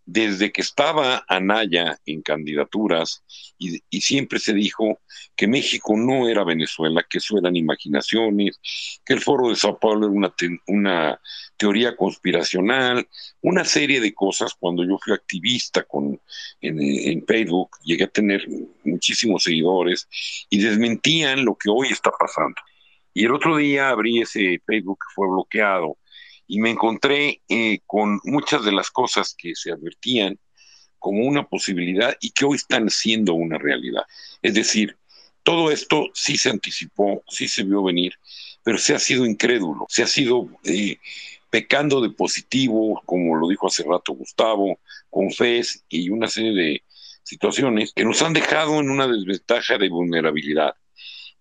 desde 0.04 0.50
que 0.52 0.62
estaba 0.62 1.24
Anaya 1.28 1.98
en 2.06 2.22
candidaturas 2.22 3.22
y, 3.58 3.80
siempre 4.00 4.40
se 4.40 4.52
dijo 4.52 5.00
que 5.36 5.46
México 5.46 5.96
no 5.96 6.28
era 6.28 6.44
Venezuela, 6.44 7.06
que 7.08 7.18
eso 7.18 7.38
eran 7.38 7.54
imaginaciones, 7.54 8.60
que 9.04 9.14
el 9.14 9.20
foro 9.20 9.48
de 9.48 9.56
Sao 9.56 9.78
Paulo 9.78 10.06
era 10.06 10.52
una, 10.66 11.20
teoría 11.56 11.96
conspiracional, 11.96 13.08
una 13.40 13.64
serie 13.64 14.00
de 14.00 14.12
cosas. 14.12 14.54
Cuando 14.58 14.84
yo 14.84 14.98
fui 14.98 15.12
activista 15.12 15.84
con, 15.84 16.20
en, 16.60 17.24
Facebook, 17.24 17.78
llegué 17.84 18.04
a 18.04 18.08
tener 18.08 18.44
muchísimos 18.82 19.44
seguidores 19.44 20.08
y 20.50 20.58
desmentían 20.58 21.44
lo 21.44 21.54
que 21.54 21.70
hoy 21.70 21.88
está 21.88 22.10
pasando. 22.10 22.60
Y 23.14 23.26
el 23.26 23.32
otro 23.32 23.56
día 23.56 23.90
abrí 23.90 24.20
ese 24.20 24.60
Facebook 24.66 24.98
que 24.98 25.14
fue 25.14 25.28
bloqueado 25.28 25.96
y 26.46 26.60
me 26.60 26.70
encontré 26.70 27.42
eh, 27.48 27.80
con 27.86 28.20
muchas 28.24 28.64
de 28.64 28.72
las 28.72 28.90
cosas 28.90 29.34
que 29.36 29.54
se 29.54 29.72
advertían 29.72 30.38
como 30.98 31.26
una 31.26 31.48
posibilidad 31.48 32.16
y 32.20 32.30
que 32.30 32.44
hoy 32.44 32.56
están 32.56 32.88
siendo 32.88 33.34
una 33.34 33.58
realidad. 33.58 34.02
Es 34.40 34.54
decir, 34.54 34.96
todo 35.42 35.70
esto 35.70 36.10
sí 36.14 36.36
se 36.36 36.50
anticipó, 36.50 37.24
sí 37.28 37.48
se 37.48 37.64
vio 37.64 37.82
venir, 37.82 38.14
pero 38.62 38.78
se 38.78 38.94
ha 38.94 38.98
sido 38.98 39.26
incrédulo, 39.26 39.86
se 39.88 40.04
ha 40.04 40.06
sido 40.06 40.48
eh, 40.64 40.98
pecando 41.50 42.00
de 42.00 42.10
positivo, 42.10 43.02
como 43.04 43.34
lo 43.36 43.48
dijo 43.48 43.66
hace 43.66 43.82
rato 43.82 44.12
Gustavo, 44.12 44.78
con 45.10 45.30
fe 45.32 45.62
y 45.88 46.10
una 46.10 46.28
serie 46.28 46.52
de 46.52 46.82
situaciones 47.24 47.92
que 47.94 48.04
nos 48.04 48.22
han 48.22 48.32
dejado 48.32 48.80
en 48.80 48.90
una 48.90 49.06
desventaja 49.06 49.78
de 49.78 49.88
vulnerabilidad. 49.88 50.74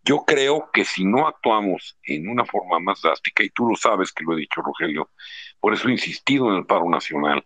Yo 0.04 0.26
creo 0.26 0.70
que 0.74 0.84
si 0.84 1.06
no 1.06 1.28
actuamos 1.28 1.98
en 2.04 2.28
una 2.28 2.46
forma 2.46 2.80
más 2.80 3.02
drástica, 3.02 3.44
y 3.44 3.50
tú 3.50 3.68
lo 3.70 3.76
sabes 3.76 4.12
que 4.12 4.24
lo 4.24 4.34
he 4.34 4.42
dicho, 4.42 4.62
Rogelio, 4.62 5.12
por 5.60 5.74
eso 5.74 5.90
he 5.90 5.92
insistido 5.92 6.50
en 6.50 6.58
el 6.58 6.66
paro 6.66 6.90
nacional. 6.90 7.46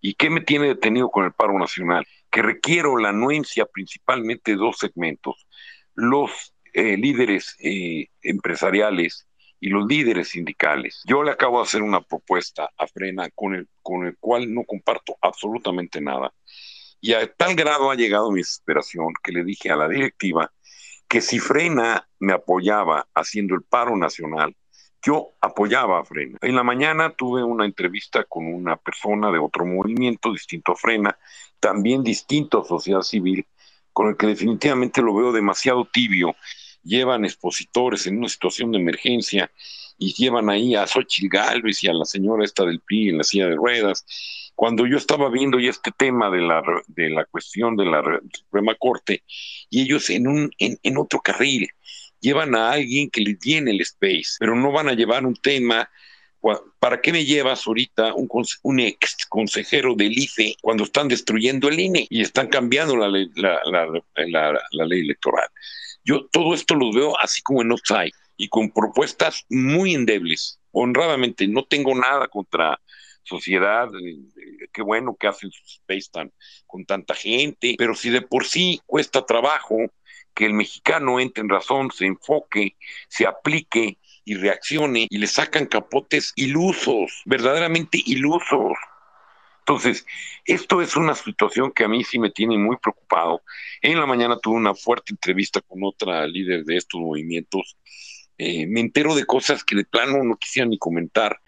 ¿Y 0.00 0.14
qué 0.14 0.30
me 0.30 0.40
tiene 0.40 0.68
detenido 0.68 1.10
con 1.10 1.26
el 1.26 1.32
paro 1.32 1.58
nacional? 1.58 2.06
Que 2.30 2.40
requiero 2.42 2.96
la 2.96 3.10
anuencia 3.10 3.66
principalmente 3.66 4.52
de 4.52 4.56
dos 4.56 4.78
segmentos. 4.78 5.46
Los 5.94 6.54
eh, 6.72 6.96
líderes 6.96 7.56
eh, 7.60 8.08
empresariales 8.22 9.26
y 9.60 9.68
los 9.68 9.86
líderes 9.86 10.28
sindicales. 10.28 11.02
Yo 11.06 11.22
le 11.22 11.32
acabo 11.32 11.58
de 11.58 11.64
hacer 11.64 11.82
una 11.82 12.00
propuesta 12.00 12.70
a 12.78 12.86
Frena 12.86 13.28
con 13.34 13.54
el, 13.54 13.68
con 13.82 14.06
el 14.06 14.16
cual 14.18 14.52
no 14.54 14.64
comparto 14.64 15.18
absolutamente 15.20 16.00
nada. 16.00 16.32
Y 17.02 17.12
a 17.12 17.30
tal 17.32 17.54
grado 17.54 17.90
ha 17.90 17.94
llegado 17.94 18.30
mi 18.30 18.40
desesperación 18.40 19.12
que 19.22 19.32
le 19.32 19.44
dije 19.44 19.70
a 19.70 19.76
la 19.76 19.88
directiva 19.88 20.50
que 21.10 21.20
si 21.20 21.40
Frena 21.40 22.08
me 22.20 22.32
apoyaba 22.32 23.08
haciendo 23.16 23.56
el 23.56 23.62
paro 23.62 23.96
nacional, 23.96 24.54
yo 25.04 25.32
apoyaba 25.40 25.98
a 25.98 26.04
Frena. 26.04 26.38
En 26.40 26.54
la 26.54 26.62
mañana 26.62 27.10
tuve 27.10 27.42
una 27.42 27.64
entrevista 27.64 28.22
con 28.22 28.46
una 28.46 28.76
persona 28.76 29.32
de 29.32 29.40
otro 29.40 29.66
movimiento 29.66 30.30
distinto 30.30 30.70
a 30.70 30.76
Frena, 30.76 31.18
también 31.58 32.04
distinto 32.04 32.60
a 32.60 32.64
Sociedad 32.64 33.02
Civil, 33.02 33.44
con 33.92 34.06
el 34.06 34.16
que 34.16 34.28
definitivamente 34.28 35.02
lo 35.02 35.12
veo 35.12 35.32
demasiado 35.32 35.84
tibio. 35.84 36.36
Llevan 36.84 37.24
expositores 37.24 38.06
en 38.06 38.18
una 38.18 38.28
situación 38.28 38.70
de 38.70 38.78
emergencia 38.78 39.50
y 39.98 40.14
llevan 40.14 40.48
ahí 40.48 40.76
a 40.76 40.86
Xochitl 40.86 41.28
Galvez 41.28 41.82
y 41.82 41.88
a 41.88 41.92
la 41.92 42.04
señora 42.04 42.44
esta 42.44 42.64
del 42.64 42.78
PRI 42.78 43.08
en 43.08 43.18
la 43.18 43.24
silla 43.24 43.48
de 43.48 43.56
ruedas. 43.56 44.06
Cuando 44.60 44.86
yo 44.86 44.98
estaba 44.98 45.30
viendo 45.30 45.58
ya 45.58 45.70
este 45.70 45.90
tema 45.90 46.28
de 46.28 46.42
la, 46.42 46.62
de 46.86 47.08
la 47.08 47.24
cuestión 47.24 47.76
de 47.76 47.86
la 47.86 48.02
Suprema 48.30 48.74
Corte, 48.74 49.22
y 49.70 49.80
ellos 49.80 50.10
en, 50.10 50.28
un, 50.28 50.50
en, 50.58 50.98
otro 50.98 51.18
carril, 51.20 51.70
llevan 52.20 52.54
a 52.54 52.72
alguien 52.72 53.08
que 53.08 53.22
les 53.22 53.38
llene 53.40 53.70
el 53.70 53.80
space, 53.80 54.36
pero 54.38 54.54
no 54.54 54.70
van 54.70 54.90
a 54.90 54.92
llevar 54.92 55.24
un 55.24 55.34
tema 55.34 55.88
¿Para 56.78 57.00
qué 57.00 57.10
me 57.10 57.24
llevas 57.24 57.66
ahorita 57.66 58.12
un, 58.12 58.28
un, 58.62 58.80
ex 58.80 59.24
consejero 59.30 59.94
del 59.94 60.12
IFE 60.18 60.56
cuando 60.60 60.84
están 60.84 61.08
destruyendo 61.08 61.68
el 61.68 61.80
INE 61.80 62.06
y 62.10 62.20
están 62.20 62.48
cambiando 62.48 62.98
la 62.98 63.08
ley, 63.08 63.30
la, 63.36 63.62
la, 63.64 64.84
ley 64.84 65.00
electoral? 65.00 65.48
Yo 66.04 66.26
todo 66.30 66.52
esto 66.52 66.74
lo 66.74 66.92
veo 66.92 67.18
así 67.18 67.40
como 67.40 67.62
en 67.62 67.72
offside 67.72 68.12
y 68.36 68.48
con 68.48 68.70
propuestas 68.70 69.46
muy 69.48 69.94
endebles. 69.94 70.60
Honradamente, 70.72 71.48
no 71.48 71.64
tengo 71.64 71.94
nada 71.94 72.28
contra 72.28 72.78
sociedad, 73.30 73.88
qué 74.72 74.82
bueno 74.82 75.16
que 75.18 75.28
hacen 75.28 75.50
su 75.50 75.62
space 75.64 76.10
tan, 76.12 76.32
con 76.66 76.84
tanta 76.84 77.14
gente, 77.14 77.76
pero 77.78 77.94
si 77.94 78.10
de 78.10 78.22
por 78.22 78.44
sí 78.44 78.80
cuesta 78.86 79.24
trabajo 79.24 79.76
que 80.34 80.46
el 80.46 80.52
mexicano 80.52 81.20
entre 81.20 81.42
en 81.42 81.48
razón, 81.48 81.90
se 81.90 82.06
enfoque, 82.06 82.76
se 83.08 83.26
aplique 83.26 83.98
y 84.24 84.34
reaccione 84.34 85.06
y 85.08 85.18
le 85.18 85.26
sacan 85.26 85.66
capotes 85.66 86.32
ilusos, 86.36 87.22
verdaderamente 87.24 87.98
ilusos. 88.04 88.76
Entonces, 89.60 90.04
esto 90.44 90.82
es 90.82 90.96
una 90.96 91.14
situación 91.14 91.70
que 91.72 91.84
a 91.84 91.88
mí 91.88 92.02
sí 92.02 92.18
me 92.18 92.30
tiene 92.30 92.58
muy 92.58 92.76
preocupado. 92.78 93.42
En 93.80 94.00
la 94.00 94.06
mañana 94.06 94.38
tuve 94.38 94.56
una 94.56 94.74
fuerte 94.74 95.12
entrevista 95.12 95.60
con 95.60 95.84
otra 95.84 96.26
líder 96.26 96.64
de 96.64 96.76
estos 96.76 97.00
movimientos. 97.00 97.76
Eh, 98.42 98.66
me 98.66 98.80
entero 98.80 99.14
de 99.14 99.26
cosas 99.26 99.62
que 99.62 99.76
de 99.76 99.84
plano 99.84 100.24
no 100.24 100.34
quisiera 100.38 100.66
ni 100.66 100.78
comentar 100.78 101.38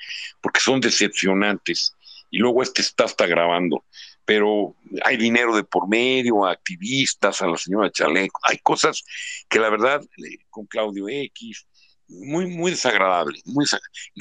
porque 0.43 0.61
son 0.61 0.79
decepcionantes. 0.79 1.97
Y 2.31 2.37
luego 2.37 2.63
este 2.63 2.83
está 2.83 3.05
hasta 3.05 3.27
grabando. 3.27 3.87
Pero 4.27 4.77
hay 5.03 5.17
dinero 5.17 5.57
de 5.57 5.65
por 5.65 5.89
medio, 5.89 6.45
a 6.45 6.53
activistas, 6.53 7.41
a 7.41 7.47
la 7.47 7.57
señora 7.57 7.91
Chaleco. 7.91 8.39
Hay 8.43 8.59
cosas 8.59 9.05
que 9.49 9.59
la 9.59 9.71
verdad, 9.71 10.03
con 10.51 10.67
Claudio 10.67 11.09
X, 11.09 11.67
muy, 12.09 12.47
muy 12.47 12.73
desagradable, 12.73 13.41
muy 13.47 13.65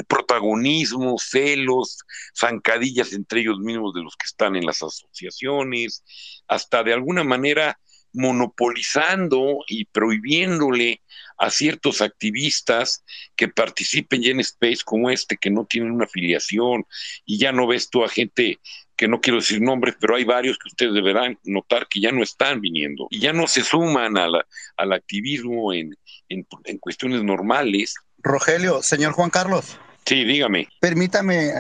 protagonismo, 0.08 1.18
celos, 1.20 1.98
zancadillas 2.34 3.12
entre 3.12 3.42
ellos 3.42 3.60
mismos 3.60 3.94
de 3.94 4.02
los 4.02 4.16
que 4.16 4.28
están 4.28 4.56
en 4.56 4.66
las 4.66 4.82
asociaciones, 4.82 6.06
hasta 6.48 6.84
de 6.84 6.94
alguna 6.94 7.26
manera 7.26 7.78
monopolizando 8.14 9.60
y 9.68 9.86
prohibiéndole 9.86 11.02
a 11.38 11.50
ciertos 11.50 12.02
activistas 12.02 13.04
que 13.36 13.48
participen 13.48 14.22
ya 14.22 14.32
en 14.32 14.40
space 14.42 14.80
como 14.86 15.10
este, 15.10 15.38
que 15.38 15.50
no 15.50 15.66
tienen 15.66 15.92
una 15.92 16.06
afiliación, 16.06 16.86
y 17.26 17.40
ya 17.40 17.52
no 17.52 17.68
ves 17.68 17.90
tú 17.90 18.04
a 18.04 18.10
gente 18.10 18.60
que 18.96 19.08
no 19.08 19.20
quiero 19.20 19.40
decir 19.40 19.60
nombres, 19.62 19.96
pero 20.00 20.16
hay 20.16 20.24
varios 20.24 20.60
que 20.60 20.68
ustedes 20.68 20.94
deberán 20.94 21.40
notar 21.44 21.88
que 21.88 22.00
ya 22.00 22.12
no 22.12 22.22
están 22.22 22.62
viniendo 22.62 23.08
y 23.10 23.20
ya 23.20 23.34
no 23.34 23.48
se 23.48 23.64
suman 23.64 24.16
al 24.16 24.94
activismo 24.94 25.74
en, 25.74 25.98
en, 26.30 26.78
cuestiones 26.78 27.24
normales. 27.24 27.96
Rogelio, 28.20 28.84
señor 28.84 29.14
Juan 29.14 29.32
Carlos. 29.32 29.80
Sí, 30.06 30.24
dígame. 30.24 30.68
Permítame, 30.80 31.52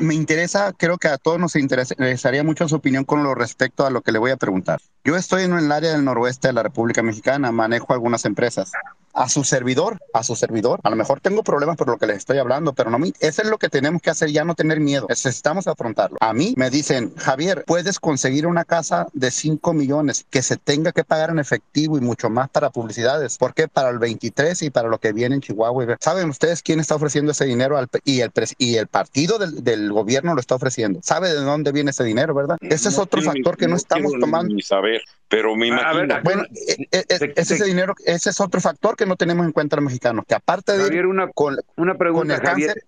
me 0.00 0.14
interesa, 0.14 0.72
creo 0.72 0.96
que 0.96 1.08
a 1.08 1.18
todos 1.18 1.38
nos 1.38 1.56
interesaría 1.56 2.44
mucho 2.44 2.68
su 2.68 2.76
opinión 2.76 3.04
con 3.04 3.22
lo 3.22 3.34
respecto 3.34 3.84
a 3.84 3.90
lo 3.90 4.00
que 4.02 4.12
le 4.12 4.18
voy 4.18 4.30
a 4.30 4.36
preguntar. 4.36 4.80
Yo 5.04 5.16
estoy 5.16 5.42
en 5.42 5.54
el 5.54 5.70
área 5.72 5.92
del 5.92 6.04
noroeste 6.04 6.48
de 6.48 6.54
la 6.54 6.62
República 6.62 7.02
Mexicana, 7.02 7.52
manejo 7.52 7.92
algunas 7.92 8.24
empresas 8.24 8.72
a 9.12 9.28
su 9.28 9.44
servidor, 9.44 9.98
a 10.12 10.22
su 10.22 10.36
servidor. 10.36 10.80
A 10.82 10.90
lo 10.90 10.96
mejor 10.96 11.20
tengo 11.20 11.42
problemas 11.42 11.76
por 11.76 11.88
lo 11.88 11.98
que 11.98 12.06
les 12.06 12.18
estoy 12.18 12.38
hablando, 12.38 12.72
pero 12.72 12.90
no 12.90 12.98
me, 12.98 13.12
eso 13.20 13.42
es 13.42 13.48
lo 13.48 13.58
que 13.58 13.68
tenemos 13.68 14.02
que 14.02 14.10
hacer, 14.10 14.30
ya 14.30 14.44
no 14.44 14.54
tener 14.54 14.80
miedo. 14.80 15.06
Necesitamos 15.08 15.66
afrontarlo. 15.66 16.18
A 16.20 16.32
mí 16.32 16.54
me 16.56 16.70
dicen, 16.70 17.14
Javier, 17.16 17.64
puedes 17.66 17.98
conseguir 17.98 18.46
una 18.46 18.64
casa 18.64 19.08
de 19.12 19.30
5 19.30 19.72
millones 19.72 20.26
que 20.30 20.42
se 20.42 20.56
tenga 20.56 20.92
que 20.92 21.04
pagar 21.04 21.30
en 21.30 21.38
efectivo 21.38 21.98
y 21.98 22.00
mucho 22.00 22.30
más 22.30 22.48
para 22.50 22.70
publicidades. 22.70 23.38
¿Por 23.38 23.54
qué? 23.54 23.68
Para 23.68 23.90
el 23.90 23.98
23 23.98 24.62
y 24.62 24.70
para 24.70 24.88
lo 24.88 24.98
que 24.98 25.12
viene 25.12 25.36
en 25.36 25.40
Chihuahua. 25.40 25.96
¿Saben 26.00 26.28
ustedes 26.28 26.62
quién 26.62 26.80
está 26.80 26.94
ofreciendo 26.94 27.32
ese 27.32 27.44
dinero 27.44 27.76
al, 27.76 27.88
y, 28.04 28.20
el, 28.20 28.32
y 28.58 28.76
el 28.76 28.86
partido 28.86 29.38
del, 29.38 29.62
del, 29.64 29.92
gobierno 29.92 30.34
lo 30.34 30.40
está 30.40 30.54
ofreciendo? 30.54 31.00
¿Sabe 31.02 31.28
de 31.28 31.40
dónde 31.40 31.72
viene 31.72 31.90
ese 31.90 32.04
dinero, 32.04 32.34
verdad? 32.34 32.56
Ese 32.60 32.88
es 32.88 32.98
otro 32.98 33.22
factor 33.22 33.56
que 33.56 33.68
no, 33.68 33.76
estamos 33.76 34.12
tomando. 34.20 34.54
Ni 34.54 34.62
saber, 34.62 35.02
pero 35.28 35.56
me 35.56 35.68
imagino. 35.68 36.16
bueno, 36.22 36.44
e, 36.54 36.86
e, 36.90 37.04
e, 37.08 37.32
ese 37.36 37.64
dinero, 37.64 37.94
ese 38.04 38.30
es 38.30 38.40
otro 38.40 38.60
factor 38.60 38.96
que 39.00 39.06
no 39.06 39.16
tenemos 39.16 39.46
en 39.46 39.52
cuenta 39.52 39.76
los 39.76 39.86
mexicanos, 39.86 40.26
que 40.28 40.34
aparte 40.34 40.76
de... 40.76 40.84
Javier, 40.84 41.06
una, 41.06 41.28
con, 41.28 41.56
una 41.76 41.94
pregunta, 41.94 42.38
Javier, 42.44 42.84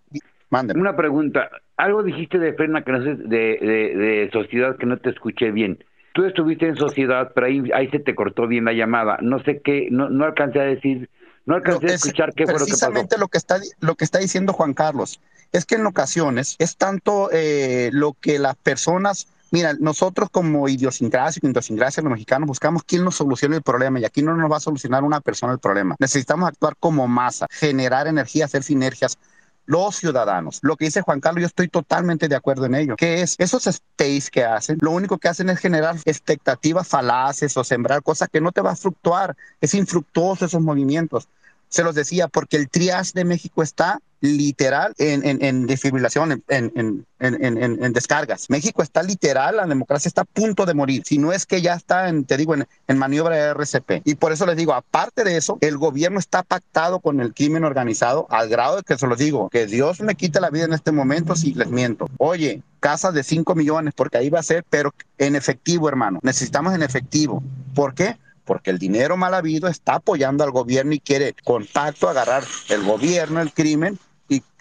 Una 0.51 0.95
pregunta. 0.95 1.49
Algo 1.79 2.03
dijiste 2.03 2.39
de 2.39 2.53
Ferna 2.53 2.85
que 2.85 2.93
no 2.93 3.03
sé, 3.03 3.15
de, 3.15 3.59
de, 3.59 4.31
sociedad 4.31 4.77
que 4.77 4.85
no 4.85 4.99
te 4.99 5.09
escuché 5.09 5.51
bien. 5.51 5.83
Tú 6.13 6.27
estuviste 6.27 6.67
en 6.69 6.77
sociedad, 6.77 7.33
pero 7.35 7.47
ahí, 7.47 7.63
ahí 7.75 7.89
se 7.89 7.99
te 7.99 8.15
cortó 8.15 8.47
bien 8.47 8.67
la 8.67 8.75
llamada. 8.75 9.17
No 9.23 9.43
sé 9.43 9.63
qué, 9.65 9.89
no, 9.91 10.11
no 10.11 10.27
alcancé 10.27 10.61
a 10.61 10.65
decir, 10.65 11.09
no 11.47 11.55
alcancé 11.55 11.87
a 11.87 11.95
escuchar 11.95 12.35
qué 12.35 12.45
fue 12.45 12.53
lo 12.53 12.59
que 12.59 12.73
pasó. 12.73 12.87
Precisamente 12.91 13.17
lo 13.17 13.29
que 13.29 13.39
está, 13.39 13.59
lo 13.81 13.95
que 13.95 14.05
está 14.05 14.19
diciendo 14.19 14.53
Juan 14.53 14.75
Carlos 14.75 15.19
es 15.53 15.65
que 15.65 15.77
en 15.77 15.87
ocasiones 15.87 16.57
es 16.59 16.77
tanto 16.77 17.31
eh, 17.33 17.89
lo 17.93 18.13
que 18.21 18.39
las 18.39 18.57
personas 18.57 19.29
Mira, 19.53 19.75
nosotros 19.79 20.31
como 20.31 20.67
idiosincrasia, 20.67 21.41
idiosincrasia, 21.45 22.03
los 22.03 22.11
mexicanos 22.11 22.47
buscamos 22.47 22.85
quién 22.85 23.05
nos 23.05 23.17
solucione 23.17 23.57
el 23.57 23.63
problema 23.63 24.01
y 24.01 24.05
aquí 24.07 24.23
no 24.23 24.35
nos 24.35 24.51
va 24.51 24.57
a 24.57 24.61
solucionar 24.61 25.05
una 25.05 25.21
persona 25.21 25.53
el 25.53 25.59
problema. 25.59 25.95
Necesitamos 25.99 26.49
actuar 26.49 26.75
como 26.81 27.07
masa, 27.07 27.47
generar 27.51 28.07
energía, 28.07 28.47
hacer 28.47 28.63
sinergias 28.63 29.19
los 29.67 29.97
ciudadanos. 29.97 30.59
Lo 30.63 30.77
que 30.77 30.87
dice 30.87 31.03
Juan 31.03 31.21
Carlos, 31.21 31.43
yo 31.43 31.47
estoy 31.47 31.69
totalmente 31.69 32.29
de 32.29 32.35
acuerdo 32.35 32.65
en 32.65 32.75
ello. 32.75 32.97
Que 32.97 33.21
es 33.21 33.37
esos 33.39 33.67
space 33.67 34.31
que 34.33 34.43
hacen, 34.43 34.79
lo 34.81 34.91
único 34.91 35.19
que 35.19 35.29
hacen 35.29 35.51
es 35.51 35.59
generar 35.59 35.97
expectativas 36.07 36.89
falaces 36.89 37.55
o 37.59 37.63
sembrar 37.63 38.03
cosas 38.03 38.31
que 38.31 38.41
no 38.41 38.53
te 38.53 38.63
va 38.63 38.71
a 38.71 38.77
fluctuar. 38.77 39.37
Es 39.61 39.75
infructuoso 39.75 40.47
esos 40.47 40.63
movimientos. 40.63 41.29
Se 41.69 41.85
los 41.85 41.95
decía 41.95 42.27
porque 42.27 42.57
el 42.57 42.71
triage 42.71 43.13
de 43.15 43.27
México 43.27 43.63
está 43.63 44.01
literal 44.23 44.95
en, 44.99 45.27
en, 45.27 45.45
en 45.45 45.67
desfibrilación, 45.67 46.43
en, 46.49 47.05
en, 47.19 47.93
descargas. 47.93 48.49
México 48.49 48.83
está 48.83 49.03
literal, 49.03 49.57
la 49.57 49.67
democracia 49.67 50.09
está 50.09 50.23
a 50.23 50.25
punto 50.25 50.65
de 50.65 50.75
morir, 50.75 51.03
si 51.05 51.19
no 51.19 51.33
es 51.33 51.45
que 51.45 51.61
ya 51.61 51.75
está, 51.75 52.09
en, 52.09 52.25
te 52.25 52.37
digo, 52.37 52.55
en, 52.55 52.99
maniobra 52.99 53.35
de 53.35 53.51
RCP. 53.51 54.03
Y 54.05 54.15
por 54.15 54.33
eso 54.33 54.47
les 54.47 54.57
digo, 54.57 54.75
aparte 54.75 55.25
de 55.25 55.37
eso, 55.37 55.59
el 55.61 55.77
gobierno 55.77 56.21
está 56.21 56.45
pactado 56.45 57.01
con 57.01 57.21
el 57.21 57.35
crimen 57.35 57.65
organizado 57.65 58.29
al 58.31 58.49
grado 58.49 58.77
de 58.77 58.83
que 58.85 58.97
se 58.97 59.09
los 59.09 59.19
digo, 59.19 59.51
que 59.51 59.67
Dios 59.67 60.01
me 60.01 60.15
quite 60.15 60.41
la 60.41 60.51
vida 60.51 60.65
en 60.65 60.73
este 60.73 60.93
momento 60.93 61.35
si 61.35 61.53
les 61.55 61.69
miento. 61.69 62.09
Oye, 62.19 62.63
casa 62.79 63.11
de 63.11 63.25
5 63.25 63.57
millones, 63.57 63.93
porque 63.97 64.19
ahí 64.19 64.31
va 64.31 64.39
a 64.39 64.45
ser, 64.45 64.65
pero 64.71 64.95
en 65.19 65.35
efectivo, 65.35 65.89
hermano. 65.89 66.21
Necesitamos 66.23 66.75
en 66.75 66.83
efectivo. 66.83 67.43
¿Por 67.75 67.95
qué? 67.95 68.17
porque 68.45 68.71
el 68.71 68.79
dinero 68.79 69.17
mal 69.17 69.35
habido 69.35 69.69
está 69.69 69.95
apoyando 69.95 70.43
al 70.43 70.51
gobierno 70.51 70.93
y 70.93 70.99
quiere 70.99 71.35
contacto, 71.45 72.09
agarrar 72.09 72.43
el 72.71 72.83
gobierno, 72.83 73.41
el 73.41 73.53
crimen 73.53 74.01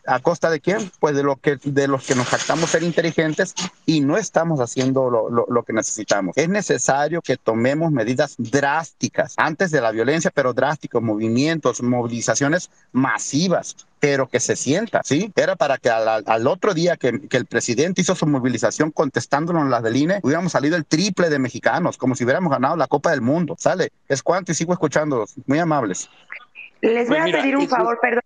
¿A 0.08 0.20
costa 0.20 0.50
de 0.50 0.60
quién? 0.60 0.92
Pues 1.00 1.16
de, 1.16 1.24
lo 1.24 1.36
que, 1.38 1.58
de 1.64 1.88
los 1.88 2.06
que 2.06 2.16
nos 2.16 2.28
jactamos 2.28 2.70
ser 2.70 2.84
inteligentes 2.84 3.54
y 3.86 4.02
no 4.02 4.18
estamos 4.18 4.60
haciendo 4.60 5.10
lo, 5.10 5.30
lo, 5.30 5.64
que 5.64 5.74
necesitamos. 5.74 6.36
Es 6.38 6.50
necesario 6.50 7.22
que 7.22 7.38
tomemos 7.38 7.92
medidas 7.92 8.36
drásticas 8.38 9.36
antes 9.38 9.72
de 9.72 9.82
la 9.82 9.92
violencia, 9.92 10.32
pero 10.34 10.54
drásticos, 10.54 11.02
movimientos, 11.02 11.82
movilizaciones 11.84 12.70
masivas, 12.92 13.76
pero 14.00 14.28
que 14.28 14.40
se 14.40 14.56
sienta, 14.56 15.02
¿sí? 15.04 15.32
Era 15.36 15.56
para 15.56 15.78
que 15.78 15.90
al, 15.90 16.24
al 16.26 16.48
otro 16.48 16.74
día 16.74 16.98
que, 16.98 17.28
que, 17.28 17.38
el 17.38 17.46
presidente 17.46 18.02
hizo 18.02 18.16
su 18.16 18.26
movilización 18.26 18.90
contestándonos 18.90 19.70
las 19.70 19.84
del 19.84 19.98
INE, 19.98 20.20
hubiéramos 20.24 20.52
salido 20.52 20.76
el 20.76 20.86
triple 20.86 21.30
de 21.30 21.38
mexicanos, 21.38 21.98
como 21.98 22.16
si 22.16 22.24
hubiéramos 22.24 22.52
ganado 22.52 22.76
la 22.76 22.88
Copa 22.88 23.12
del 23.12 23.22
Mundo. 23.22 23.56
¿Sale? 23.60 23.92
Es 24.08 24.24
cuanto 24.24 24.52
y 24.52 24.56
sigo 24.56 24.74
escuchando. 24.74 25.26
Muy 25.46 25.60
amables. 25.60 26.10
Les 26.82 27.08
voy 27.08 27.20
pues 27.20 27.36
a 27.36 27.38
pedir 27.38 27.58
un 27.58 27.70
favor, 27.70 28.00
perdón, 28.02 28.24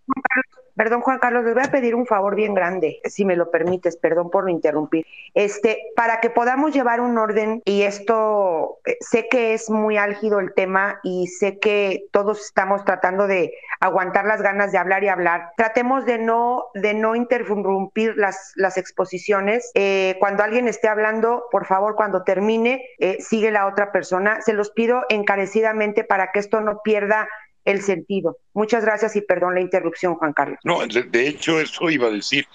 Perdón, 0.76 1.02
Juan 1.02 1.20
Carlos, 1.20 1.46
les 1.46 1.54
voy 1.54 1.64
a 1.64 1.72
pedir 1.72 1.96
un 1.96 2.06
favor 2.06 2.36
bien 2.36 2.54
grande, 2.54 3.00
si 3.06 3.24
me 3.24 3.36
lo 3.36 3.50
permites, 3.50 3.96
perdón 3.96 4.30
por 4.30 4.50
interrumpir. 4.50 5.06
Este, 5.34 5.80
para 5.96 6.20
que 6.20 6.30
podamos 6.30 6.74
llevar 6.74 7.00
un 7.00 7.18
orden, 7.18 7.62
y 7.66 7.84
esto 7.84 8.80
eh, 8.86 8.98
sé 9.00 9.28
que 9.30 9.54
es 9.54 9.70
muy 9.70 9.98
álgido 9.98 10.40
el 10.40 10.54
tema 10.54 11.00
y 11.04 11.28
sé 11.28 11.60
que 11.60 12.06
todos 12.12 12.46
estamos 12.46 12.84
tratando 12.84 13.28
de 13.28 13.54
aguantar 13.80 14.26
las 14.26 14.42
ganas 14.42 14.72
de 14.72 14.78
hablar 14.78 15.04
y 15.04 15.08
hablar. 15.08 15.52
Tratemos 15.56 16.06
de 16.06 16.18
no, 16.18 16.66
de 16.74 16.94
no 16.94 17.16
interrumpir 17.16 18.16
las, 18.18 18.54
las 18.56 18.78
exposiciones. 18.78 19.72
Eh, 19.76 20.18
cuando 20.20 20.44
alguien 20.44 20.68
esté 20.68 20.88
hablando, 20.88 21.46
por 21.52 21.66
favor, 21.66 21.96
cuando 21.96 22.24
termine, 22.24 22.86
eh, 23.00 23.18
sigue 23.20 23.52
la 23.52 23.68
otra 23.68 23.92
persona. 23.92 24.42
Se 24.42 24.54
los 24.54 24.72
pido 24.72 25.04
encarecidamente 25.10 26.04
para 26.04 26.32
que 26.32 26.40
esto 26.40 26.62
no 26.62 26.82
pierda 26.84 27.28
el 27.66 27.82
sentido. 27.82 28.38
Muchas 28.54 28.86
gracias 28.86 29.16
y 29.16 29.22
perdón 29.22 29.56
la 29.56 29.62
interrupción, 29.62 30.16
Juan 30.16 30.34
Carlos. 30.34 30.60
No, 30.64 30.86
de, 30.88 31.28
hecho 31.28 31.60
eso 31.60 31.90
iba 31.90 32.08
a 32.08 32.12
decir. 32.12 32.48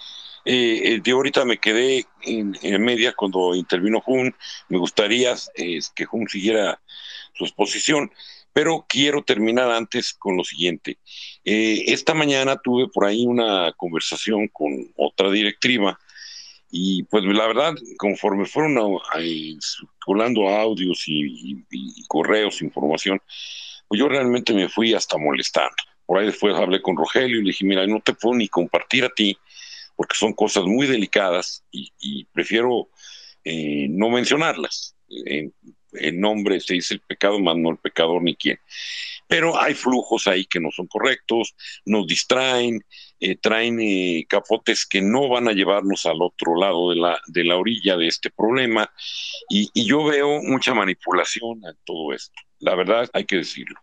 Eh, 0.47 0.95
eh, 0.95 1.01
de 1.05 1.11
ahorita 1.11 1.45
me 1.45 1.59
quedé 1.59 2.07
en, 2.23 2.57
en, 2.63 2.83
media 2.83 3.13
cuando 3.13 3.55
intervino 3.55 4.01
Jun. 4.01 4.35
Me 4.69 4.79
gustaría 4.79 5.35
eh, 5.57 5.81
que 5.95 6.05
Jun 6.07 6.29
siguiera 6.29 6.81
su 7.35 7.45
exposición, 7.45 8.11
pero 8.53 8.85
quiero 8.89 9.23
terminar 9.23 9.71
antes 9.71 10.15
con 10.15 10.37
lo 10.37 10.45
siguiente. 10.45 10.99
Eh, 11.45 11.85
esta 11.87 12.15
mañana 12.15 12.57
tuve 12.57 12.89
por 12.89 13.05
ahí 13.05 13.27
una 13.27 13.73
conversación 13.77 14.49
con 14.49 14.93
otra 14.97 15.31
directiva 15.31 15.99
y 16.71 17.03
pues 17.05 17.25
la 17.25 17.47
verdad, 17.47 17.75
conforme 17.99 18.47
fueron 18.47 18.79
a, 18.79 19.19
a, 19.19 19.21
circulando 19.21 20.49
audios 20.49 21.03
y, 21.07 21.65
correos, 22.07 22.63
información, 22.63 23.21
pues 23.91 23.99
yo 23.99 24.09
realmente 24.09 24.55
me 24.55 24.69
fui 24.69 24.95
hasta 24.95 25.19
molestando. 25.19 25.75
Por 26.07 26.21
ahí 26.21 26.27
después 26.27 26.55
hablé 26.55 26.81
con 26.81 26.97
Rogelio 26.97 27.41
y 27.41 27.43
le 27.43 27.49
dije, 27.49 27.65
mira, 27.65 27.85
no 27.89 28.01
te 28.01 28.15
puedo 28.15 28.37
ni 28.37 28.47
compartir 28.47 29.05
a 29.05 29.09
ti 29.09 29.37
porque 29.97 30.15
son 30.15 30.33
cosas 30.33 30.63
muy 30.63 30.87
delicadas 30.87 31.65
y, 31.73 32.25
prefiero 32.27 32.89
eh, 33.43 33.89
no 33.91 34.09
mencionarlas. 34.11 34.95
En, 35.09 35.53
nombre 36.21 36.61
se 36.61 36.75
dice 36.75 36.95
el 36.95 37.01
pecado, 37.01 37.41
más 37.41 37.57
no 37.57 37.71
el 37.71 37.79
pecador 37.79 38.23
ni 38.23 38.37
quién. 38.37 38.61
Pero 39.27 39.61
hay 39.61 39.75
flujos 39.75 40.29
ahí 40.29 40.45
que 40.45 40.61
no 40.61 40.71
son 40.71 40.87
correctos, 40.87 41.57
nos 41.85 42.07
distraen, 42.07 42.85
eh, 43.19 43.35
traen 43.35 43.81
eh, 43.81 44.25
capotes 44.29 44.87
que 44.87 45.03
no 45.03 45.29
van 45.29 45.49
a 45.49 45.53
llevarnos 45.53 46.07
al 46.07 46.23
otro 46.23 46.55
lado 46.55 46.91
de 46.91 46.97
la, 46.97 47.21
de 47.27 47.43
la 47.43 47.57
orilla 47.57 47.97
de 47.97 48.07
este 48.07 48.31
problema. 48.31 48.89
Y 49.49 49.85
yo 49.85 50.05
veo 50.05 50.41
mucha 50.43 50.75
manipulación 50.75 51.65
en 51.65 51.77
todo 51.85 52.13
esto. 52.13 52.41
La 52.61 52.75
verdad, 52.75 53.09
hay 53.13 53.25
que 53.25 53.37
decirlo. 53.37 53.81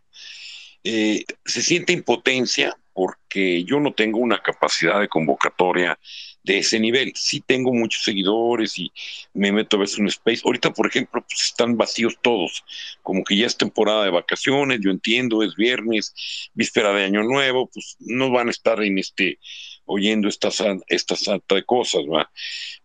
Eh, 0.83 1.25
se 1.45 1.61
siente 1.61 1.93
impotencia 1.93 2.77
porque 2.93 3.63
yo 3.63 3.79
no 3.79 3.93
tengo 3.93 4.19
una 4.19 4.41
capacidad 4.41 4.99
de 4.99 5.07
convocatoria 5.07 5.99
de 6.43 6.59
ese 6.59 6.79
nivel. 6.79 7.11
Sí 7.13 7.41
tengo 7.41 7.73
muchos 7.73 8.03
seguidores 8.03 8.79
y 8.79 8.91
me 9.33 9.51
meto 9.51 9.77
a 9.77 9.81
veces 9.81 9.99
un 9.99 10.07
space. 10.07 10.41
Ahorita, 10.45 10.73
por 10.73 10.87
ejemplo, 10.87 11.23
pues 11.27 11.43
están 11.43 11.77
vacíos 11.77 12.17
todos, 12.21 12.63
como 13.03 13.23
que 13.23 13.37
ya 13.37 13.45
es 13.45 13.57
temporada 13.57 14.05
de 14.05 14.09
vacaciones, 14.09 14.79
yo 14.81 14.89
entiendo, 14.89 15.43
es 15.43 15.55
viernes, 15.55 16.15
víspera 16.53 16.93
de 16.93 17.03
Año 17.03 17.21
Nuevo, 17.21 17.69
pues 17.71 17.97
no 17.99 18.31
van 18.31 18.47
a 18.47 18.51
estar 18.51 18.81
en 18.81 18.97
este 18.97 19.39
oyendo 19.85 20.27
estas 20.27 20.63
esta 20.87 21.15
santa 21.15 21.55
de 21.55 21.63
cosas, 21.63 22.01
¿va? 22.01 22.31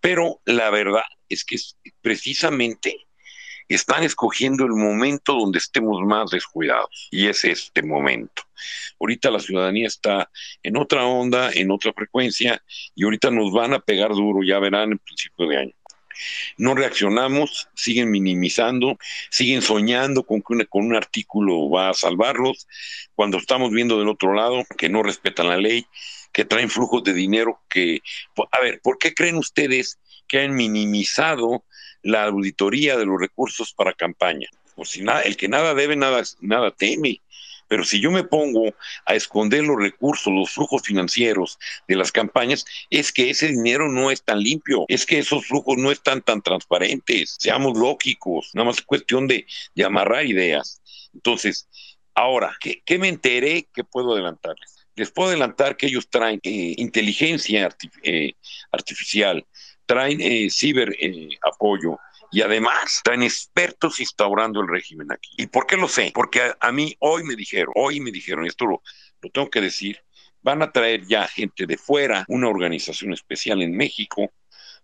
Pero 0.00 0.40
la 0.44 0.70
verdad 0.70 1.04
es 1.28 1.44
que 1.44 1.56
precisamente 2.00 3.06
están 3.68 4.04
escogiendo 4.04 4.64
el 4.64 4.72
momento 4.72 5.34
donde 5.34 5.58
estemos 5.58 6.00
más 6.02 6.30
descuidados 6.30 7.08
y 7.10 7.28
es 7.28 7.44
este 7.44 7.82
momento. 7.82 8.42
Ahorita 9.00 9.30
la 9.30 9.40
ciudadanía 9.40 9.86
está 9.86 10.30
en 10.62 10.76
otra 10.76 11.06
onda, 11.06 11.50
en 11.52 11.70
otra 11.70 11.92
frecuencia 11.92 12.62
y 12.94 13.04
ahorita 13.04 13.30
nos 13.30 13.52
van 13.52 13.74
a 13.74 13.80
pegar 13.80 14.10
duro, 14.10 14.42
ya 14.46 14.58
verán 14.58 14.92
en 14.92 14.98
principio 14.98 15.48
de 15.48 15.58
año. 15.58 15.74
No 16.56 16.74
reaccionamos, 16.74 17.68
siguen 17.74 18.10
minimizando, 18.10 18.98
siguen 19.30 19.62
soñando 19.62 20.24
con 20.24 20.42
que 20.42 20.66
con 20.66 20.86
un 20.86 20.94
artículo 20.94 21.70
va 21.70 21.88
a 21.88 21.94
salvarlos, 21.94 22.68
cuando 23.14 23.38
estamos 23.38 23.70
viendo 23.70 23.98
del 23.98 24.08
otro 24.08 24.34
lado 24.34 24.62
que 24.76 24.88
no 24.88 25.02
respetan 25.02 25.48
la 25.48 25.56
ley, 25.56 25.86
que 26.32 26.44
traen 26.44 26.70
flujos 26.70 27.04
de 27.04 27.12
dinero 27.12 27.60
que... 27.68 28.00
A 28.52 28.60
ver, 28.60 28.80
¿por 28.82 28.98
qué 28.98 29.14
creen 29.14 29.36
ustedes 29.36 29.98
que 30.28 30.40
han 30.40 30.54
minimizado 30.54 31.64
la 32.02 32.24
auditoría 32.24 32.96
de 32.96 33.06
los 33.06 33.20
recursos 33.20 33.72
para 33.72 33.92
campaña. 33.92 34.48
Pues 34.74 34.90
si 34.90 35.02
nada, 35.02 35.22
el 35.22 35.36
que 35.36 35.48
nada 35.48 35.74
debe, 35.74 35.96
nada, 35.96 36.22
nada 36.40 36.70
teme. 36.70 37.20
Pero 37.68 37.84
si 37.84 38.00
yo 38.00 38.10
me 38.10 38.24
pongo 38.24 38.74
a 39.06 39.14
esconder 39.14 39.64
los 39.64 39.78
recursos, 39.78 40.30
los 40.30 40.50
flujos 40.50 40.82
financieros 40.82 41.58
de 41.88 41.96
las 41.96 42.12
campañas, 42.12 42.66
es 42.90 43.12
que 43.12 43.30
ese 43.30 43.48
dinero 43.48 43.88
no 43.88 44.10
es 44.10 44.22
tan 44.22 44.40
limpio, 44.40 44.84
es 44.88 45.06
que 45.06 45.18
esos 45.18 45.46
flujos 45.46 45.78
no 45.78 45.90
están 45.90 46.20
tan 46.20 46.42
transparentes. 46.42 47.36
Seamos 47.38 47.78
lógicos, 47.78 48.50
nada 48.52 48.66
más 48.66 48.78
es 48.78 48.84
cuestión 48.84 49.26
de, 49.26 49.46
de 49.74 49.84
amarrar 49.84 50.26
ideas. 50.26 50.82
Entonces, 51.14 51.66
ahora, 52.14 52.54
¿qué, 52.60 52.82
¿qué, 52.84 52.98
me 52.98 53.08
enteré 53.08 53.66
que 53.72 53.84
puedo 53.84 54.12
adelantarles? 54.12 54.86
Les 54.94 55.10
puedo 55.10 55.30
adelantar 55.30 55.78
que 55.78 55.86
ellos 55.86 56.10
traen 56.10 56.40
eh, 56.42 56.74
inteligencia 56.76 57.74
eh, 58.02 58.34
artificial, 58.70 59.46
traen 59.92 60.22
eh, 60.22 60.48
ciber 60.48 60.96
eh, 60.98 61.28
apoyo 61.42 61.98
y 62.30 62.40
además 62.40 63.02
traen 63.04 63.24
expertos 63.24 64.00
instaurando 64.00 64.62
el 64.62 64.68
régimen 64.68 65.12
aquí. 65.12 65.28
¿Y 65.36 65.48
por 65.48 65.66
qué 65.66 65.76
lo 65.76 65.86
sé? 65.86 66.12
Porque 66.14 66.40
a, 66.58 66.72
mí 66.72 66.96
hoy 67.00 67.24
me 67.24 67.36
dijeron, 67.36 67.74
hoy 67.76 68.00
me 68.00 68.10
dijeron, 68.10 68.46
esto 68.46 68.64
lo, 68.64 68.82
lo 69.20 69.28
tengo 69.28 69.50
que 69.50 69.60
decir, 69.60 69.98
van 70.40 70.62
a 70.62 70.72
traer 70.72 71.06
ya 71.06 71.28
gente 71.28 71.66
de 71.66 71.76
fuera, 71.76 72.24
una 72.28 72.48
organización 72.48 73.12
especial 73.12 73.60
en 73.60 73.76
México, 73.76 74.32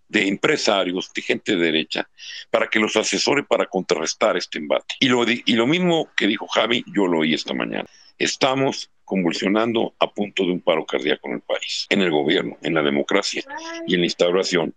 de 0.09 0.29
empresarios, 0.29 1.11
de 1.15 1.23
gente 1.23 1.57
de 1.57 1.65
derecha, 1.65 2.07
para 2.51 2.69
que 2.69 2.79
los 2.79 2.95
asesore 2.95 3.45
para 3.45 3.65
contrarrestar 3.65 4.37
este 4.37 4.59
embate. 4.59 4.95
Y 5.01 5.09
lo, 5.09 5.25
y 5.27 5.53
lo 5.55 5.67
mismo 5.67 6.11
que 6.15 6.27
dijo 6.27 6.47
Javi, 6.49 6.85
yo 6.95 7.07
lo 7.07 7.21
oí 7.21 7.33
esta 7.33 7.55
mañana. 7.55 7.87
Estamos 8.19 8.91
convulsionando 9.07 9.95
a 9.99 10.13
punto 10.13 10.45
de 10.45 10.53
un 10.53 10.61
paro 10.61 10.85
cardíaco 10.85 11.29
en 11.29 11.37
el 11.37 11.41
país, 11.41 11.87
en 11.89 12.03
el 12.03 12.11
gobierno, 12.11 12.59
en 12.61 12.75
la 12.75 12.83
democracia 12.83 13.43
y 13.87 13.95
en 13.95 14.01
la 14.01 14.07
instauración 14.07 14.75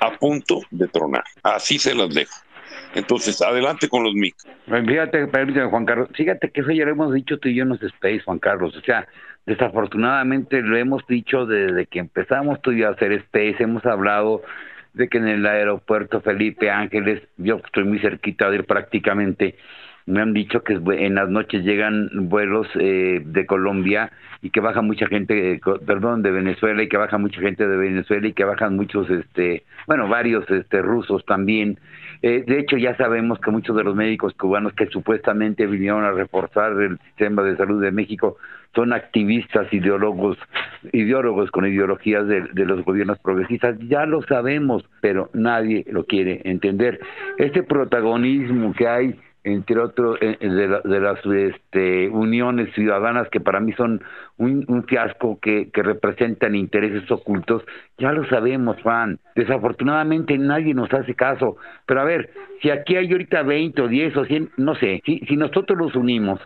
a 0.00 0.10
punto 0.18 0.60
de 0.70 0.88
tronar. 0.88 1.24
Así 1.42 1.78
se 1.78 1.94
las 1.94 2.14
dejo. 2.14 2.34
Entonces, 2.94 3.40
adelante 3.42 3.88
con 3.88 4.04
los 4.04 4.14
micros. 4.14 4.46
Fíjate, 4.66 5.26
permíteme, 5.26 5.66
Juan 5.66 5.84
Carlos, 5.84 6.08
fíjate 6.14 6.50
que 6.50 6.62
eso 6.62 6.70
ya 6.70 6.84
lo 6.84 6.92
hemos 6.92 7.12
dicho 7.12 7.38
tú 7.38 7.48
y 7.48 7.54
yo 7.54 7.62
en 7.62 7.70
los 7.70 7.82
Space, 7.82 8.20
Juan 8.20 8.38
Carlos. 8.38 8.74
O 8.74 8.80
sea, 8.80 9.06
desafortunadamente 9.44 10.62
lo 10.62 10.76
hemos 10.76 11.06
dicho 11.06 11.46
desde 11.46 11.86
que 11.86 11.98
empezamos 11.98 12.60
tú 12.62 12.72
y 12.72 12.80
yo 12.80 12.88
a 12.88 12.92
hacer 12.92 13.12
Space, 13.12 13.56
hemos 13.62 13.84
hablado 13.84 14.42
de 14.94 15.08
que 15.08 15.18
en 15.18 15.28
el 15.28 15.46
aeropuerto 15.46 16.22
Felipe 16.22 16.70
Ángeles, 16.70 17.22
yo 17.36 17.60
estoy 17.64 17.84
muy 17.84 17.98
cerquita 17.98 18.48
de 18.48 18.56
ir 18.56 18.64
prácticamente, 18.64 19.56
me 20.06 20.20
han 20.20 20.32
dicho 20.32 20.62
que 20.62 20.74
en 20.74 21.16
las 21.16 21.28
noches 21.28 21.64
llegan 21.64 22.08
vuelos 22.28 22.68
eh, 22.78 23.20
de 23.24 23.44
Colombia 23.44 24.12
y 24.40 24.50
que 24.50 24.60
baja 24.60 24.80
mucha 24.80 25.08
gente, 25.08 25.52
eh, 25.52 25.60
perdón, 25.84 26.22
de 26.22 26.30
Venezuela 26.30 26.82
y 26.82 26.88
que 26.88 26.96
baja 26.96 27.18
mucha 27.18 27.40
gente 27.40 27.66
de 27.66 27.76
Venezuela 27.76 28.28
y 28.28 28.32
que 28.32 28.44
bajan 28.44 28.76
muchos, 28.76 29.10
este, 29.10 29.64
bueno, 29.88 30.08
varios 30.08 30.48
este, 30.48 30.80
rusos 30.80 31.24
también. 31.26 31.80
Eh, 32.22 32.44
de 32.46 32.60
hecho, 32.60 32.76
ya 32.76 32.96
sabemos 32.96 33.40
que 33.40 33.50
muchos 33.50 33.76
de 33.76 33.82
los 33.82 33.96
médicos 33.96 34.32
cubanos 34.34 34.72
que 34.74 34.86
supuestamente 34.86 35.66
vinieron 35.66 36.04
a 36.04 36.12
reforzar 36.12 36.72
el 36.80 36.98
sistema 36.98 37.42
de 37.42 37.56
salud 37.56 37.82
de 37.82 37.90
México 37.90 38.36
son 38.76 38.92
activistas, 38.92 39.72
ideólogos, 39.72 40.38
ideólogos 40.92 41.50
con 41.50 41.66
ideologías 41.66 42.28
de, 42.28 42.42
de 42.52 42.64
los 42.64 42.84
gobiernos 42.84 43.18
progresistas. 43.18 43.76
Ya 43.88 44.06
lo 44.06 44.22
sabemos, 44.22 44.84
pero 45.00 45.30
nadie 45.32 45.84
lo 45.90 46.04
quiere 46.04 46.42
entender. 46.44 47.00
Este 47.38 47.62
protagonismo 47.62 48.72
que 48.74 48.86
hay 48.86 49.16
entre 49.46 49.78
otros, 49.78 50.18
de, 50.20 50.68
la, 50.68 50.80
de, 50.80 51.00
las 51.00 51.24
este, 51.24 52.08
uniones 52.08 52.74
ciudadanas 52.74 53.28
que 53.30 53.40
para 53.40 53.60
mí 53.60 53.72
son 53.74 54.02
un, 54.38 54.64
un 54.66 54.84
fiasco 54.84 55.38
que, 55.40 55.70
que, 55.70 55.84
representan 55.84 56.56
intereses 56.56 57.08
ocultos, 57.10 57.62
ya 57.96 58.10
lo 58.12 58.26
sabemos, 58.28 58.76
Juan. 58.82 59.20
Desafortunadamente 59.36 60.36
nadie 60.36 60.74
nos 60.74 60.92
hace 60.92 61.14
caso. 61.14 61.56
Pero 61.86 62.00
a 62.00 62.04
ver, 62.04 62.28
si 62.60 62.70
aquí 62.70 62.96
hay 62.96 63.10
ahorita 63.10 63.42
20 63.44 63.82
o 63.82 63.88
10 63.88 64.16
o 64.16 64.24
100, 64.24 64.50
no 64.56 64.74
sé, 64.74 65.00
si, 65.06 65.20
si 65.20 65.36
nosotros 65.36 65.78
los 65.78 65.94
unimos, 65.94 66.40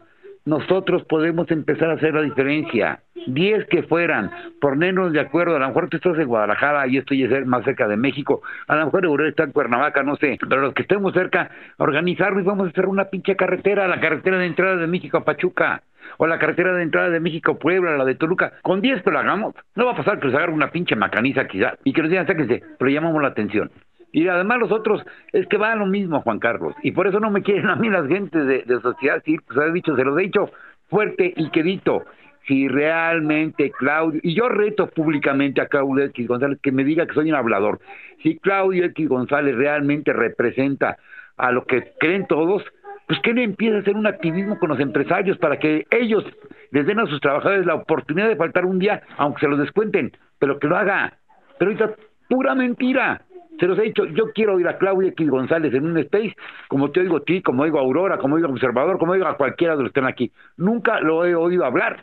nosotros 0.50 1.04
podemos 1.04 1.48
empezar 1.52 1.90
a 1.90 1.94
hacer 1.94 2.12
la 2.12 2.22
diferencia. 2.22 2.98
Diez 3.28 3.66
que 3.68 3.84
fueran, 3.84 4.32
ponernos 4.60 5.12
de 5.12 5.20
acuerdo, 5.20 5.54
a 5.54 5.60
lo 5.60 5.68
mejor 5.68 5.88
tú 5.88 5.98
estás 5.98 6.18
en 6.18 6.26
Guadalajara 6.26 6.88
y 6.88 6.96
estoy 6.96 7.24
más 7.44 7.64
cerca 7.64 7.86
de 7.86 7.96
México, 7.96 8.42
a 8.66 8.74
lo 8.74 8.86
mejor 8.86 9.04
Europa 9.04 9.28
está 9.28 9.44
en 9.44 9.52
Cuernavaca, 9.52 10.02
no 10.02 10.16
sé, 10.16 10.38
pero 10.48 10.60
los 10.60 10.74
que 10.74 10.82
estemos 10.82 11.12
cerca, 11.12 11.50
organizarnos 11.78 12.42
y 12.42 12.46
vamos 12.46 12.66
a 12.66 12.70
hacer 12.70 12.86
una 12.86 13.04
pinche 13.04 13.36
carretera, 13.36 13.86
la 13.86 14.00
carretera 14.00 14.38
de 14.38 14.46
entrada 14.46 14.76
de 14.76 14.88
México 14.88 15.18
a 15.18 15.24
Pachuca, 15.24 15.82
o 16.16 16.26
la 16.26 16.40
carretera 16.40 16.74
de 16.74 16.82
entrada 16.82 17.10
de 17.10 17.20
México 17.20 17.52
a 17.52 17.58
Puebla, 17.58 17.96
la 17.96 18.04
de 18.04 18.16
Toluca, 18.16 18.54
con 18.62 18.80
diez 18.80 19.00
que 19.02 19.10
lo 19.12 19.20
hagamos, 19.20 19.54
no 19.76 19.86
va 19.86 19.92
a 19.92 19.96
pasar 19.96 20.18
que 20.18 20.26
nos 20.26 20.34
agarre 20.34 20.52
una 20.52 20.72
pinche 20.72 20.96
macaniza 20.96 21.46
quizá, 21.46 21.74
y 21.84 21.92
que 21.92 22.02
nos 22.02 22.10
digan, 22.10 22.26
sáquense, 22.26 22.60
pero 22.76 22.90
llamamos 22.90 23.22
la 23.22 23.28
atención. 23.28 23.70
Y 24.12 24.26
además 24.28 24.58
los 24.58 24.72
otros, 24.72 25.04
es 25.32 25.46
que 25.46 25.56
va 25.56 25.72
a 25.72 25.76
lo 25.76 25.86
mismo, 25.86 26.20
Juan 26.22 26.38
Carlos. 26.38 26.74
Y 26.82 26.92
por 26.92 27.06
eso 27.06 27.20
no 27.20 27.30
me 27.30 27.42
quieren 27.42 27.68
a 27.68 27.76
mí 27.76 27.88
las 27.88 28.06
gentes 28.08 28.46
de, 28.46 28.62
de 28.62 28.80
sociedad 28.80 29.22
civil, 29.22 29.40
pues 29.46 29.58
he 29.58 29.72
dicho, 29.72 29.96
se 29.96 30.04
los 30.04 30.18
he 30.18 30.22
dicho 30.22 30.50
fuerte 30.88 31.32
y 31.36 31.50
quedito. 31.50 32.04
Si 32.46 32.66
realmente 32.66 33.70
Claudio, 33.70 34.20
y 34.24 34.34
yo 34.34 34.48
reto 34.48 34.88
públicamente 34.88 35.60
a 35.60 35.66
Claudio 35.66 36.04
X 36.06 36.26
González 36.26 36.58
que 36.62 36.72
me 36.72 36.84
diga 36.84 37.06
que 37.06 37.14
soy 37.14 37.30
un 37.30 37.36
hablador, 37.36 37.80
si 38.22 38.38
Claudio 38.38 38.84
X 38.86 39.08
González 39.08 39.54
realmente 39.54 40.12
representa 40.12 40.98
a 41.36 41.52
lo 41.52 41.64
que 41.64 41.92
creen 42.00 42.26
todos, 42.26 42.64
pues 43.06 43.20
que 43.20 43.34
le 43.34 43.44
empiece 43.44 43.76
a 43.76 43.80
hacer 43.80 43.96
un 43.96 44.06
activismo 44.06 44.58
con 44.58 44.70
los 44.70 44.80
empresarios 44.80 45.36
para 45.38 45.58
que 45.58 45.86
ellos 45.90 46.24
les 46.70 46.86
den 46.86 46.98
a 46.98 47.06
sus 47.06 47.20
trabajadores 47.20 47.66
la 47.66 47.74
oportunidad 47.74 48.28
de 48.28 48.36
faltar 48.36 48.64
un 48.64 48.78
día, 48.78 49.02
aunque 49.16 49.40
se 49.40 49.48
los 49.48 49.58
descuenten, 49.58 50.12
pero 50.38 50.58
que 50.58 50.66
lo 50.66 50.76
haga. 50.76 51.18
Pero 51.58 51.70
ahorita, 51.70 51.94
pura 52.28 52.54
mentira 52.54 53.22
Se 53.60 53.66
los 53.66 53.78
he 53.78 53.82
dicho, 53.82 54.06
yo 54.06 54.32
quiero 54.32 54.54
oír 54.54 54.66
a 54.66 54.78
Claudia 54.78 55.10
X 55.10 55.28
González 55.28 55.74
en 55.74 55.84
un 55.84 55.98
space, 55.98 56.34
como 56.68 56.90
te 56.90 57.00
oigo 57.00 57.18
a 57.18 57.24
ti, 57.24 57.42
como 57.42 57.62
oigo 57.62 57.78
a 57.78 57.82
Aurora, 57.82 58.16
como 58.16 58.36
oigo 58.36 58.48
a 58.48 58.50
Observador, 58.50 58.98
como 58.98 59.12
oigo 59.12 59.26
a 59.26 59.36
cualquiera 59.36 59.76
de 59.76 59.82
los 59.82 59.92
que 59.92 60.00
están 60.00 60.10
aquí. 60.10 60.32
Nunca 60.56 60.98
lo 61.00 61.26
he 61.26 61.34
oído 61.34 61.66
hablar 61.66 62.02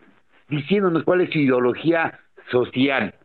diciéndonos 0.49 1.03
cuál 1.03 1.21
es 1.21 1.31
su 1.31 1.39
ideología 1.39 2.19
social. 2.51 3.15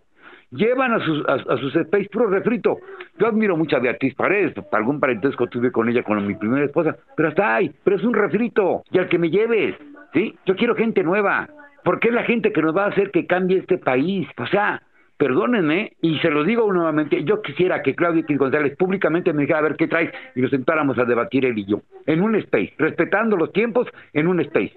Llevan 0.51 0.93
a 0.95 1.05
sus, 1.05 1.25
a, 1.29 1.57
sus 1.59 1.77
space 1.77 2.09
puro 2.11 2.29
refrito. 2.29 2.79
Yo 3.19 3.27
admiro 3.27 3.55
mucho 3.55 3.77
a 3.77 3.81
Beatriz 3.81 4.15
Paredes, 4.15 4.55
algún 4.73 4.99
parentesco 4.99 5.47
tuve 5.47 5.71
con 5.71 5.91
ella, 5.91 6.03
con 6.03 6.27
mi 6.27 6.35
primera 6.35 6.65
esposa, 6.65 6.97
pero 7.15 7.29
hasta 7.29 7.57
ahí, 7.57 7.71
pero 7.85 7.97
es 7.97 8.03
un 8.03 8.15
refrito, 8.15 8.83
y 8.91 8.99
al 8.99 9.09
que 9.09 9.19
me 9.19 9.31
lleves, 9.31 9.77
¿sí? 10.15 10.35
Yo 10.47 10.57
quiero 10.57 10.75
gente 10.75 11.03
nueva, 11.03 11.49
porque 11.85 12.09
es 12.09 12.15
la 12.15 12.25
gente 12.25 12.53
que 12.53 12.63
nos 12.63 12.75
va 12.75 12.85
a 12.85 12.89
hacer 12.89 13.11
que 13.11 13.27
cambie 13.27 13.59
este 13.59 13.77
país. 13.77 14.27
O 14.39 14.47
sea, 14.47 14.83
perdónenme, 15.23 15.93
y 16.01 16.19
se 16.19 16.31
lo 16.31 16.43
digo 16.43 16.73
nuevamente, 16.73 17.23
yo 17.23 17.43
quisiera 17.43 17.81
que 17.81 17.95
Claudia 17.95 18.23
X 18.23 18.37
González 18.37 18.77
públicamente 18.77 19.33
me 19.33 19.43
dijera 19.43 19.61
a 19.61 19.63
ver 19.63 19.77
qué 19.77 19.87
traes 19.87 20.11
y 20.35 20.41
nos 20.41 20.51
sentáramos 20.51 20.99
a 20.99 21.05
debatir 21.05 21.45
él 21.47 21.57
y 21.57 21.65
yo, 21.65 21.81
en 22.07 22.23
un 22.23 22.35
space, 22.35 22.75
respetando 22.77 23.37
los 23.37 23.53
tiempos, 23.53 23.87
en 24.15 24.27
un 24.27 24.41
space. 24.41 24.73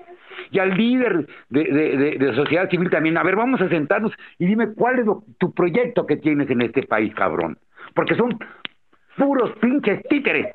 Y 0.52 0.60
al 0.60 0.78
líder 0.78 1.26
de, 1.50 1.64
de, 1.64 1.98
de, 1.98 2.18
de 2.20 2.36
sociedad 2.36 2.70
civil 2.70 2.92
también, 2.92 3.18
a 3.18 3.24
ver, 3.24 3.36
vamos 3.36 3.60
a 3.60 3.70
sentarnos 3.70 4.14
y 4.38 4.46
dime 4.46 4.72
cuál 4.76 5.00
es 5.00 5.08
tu 5.40 5.52
proyecto 5.52 6.06
que 6.06 6.18
tienes 6.18 6.48
en 6.52 6.62
este 6.62 6.84
país, 6.84 7.12
cabrón. 7.16 7.58
Porque 7.96 8.14
son 8.14 8.38
puros 9.18 9.50
pinches 9.60 10.04
títeres, 10.10 10.54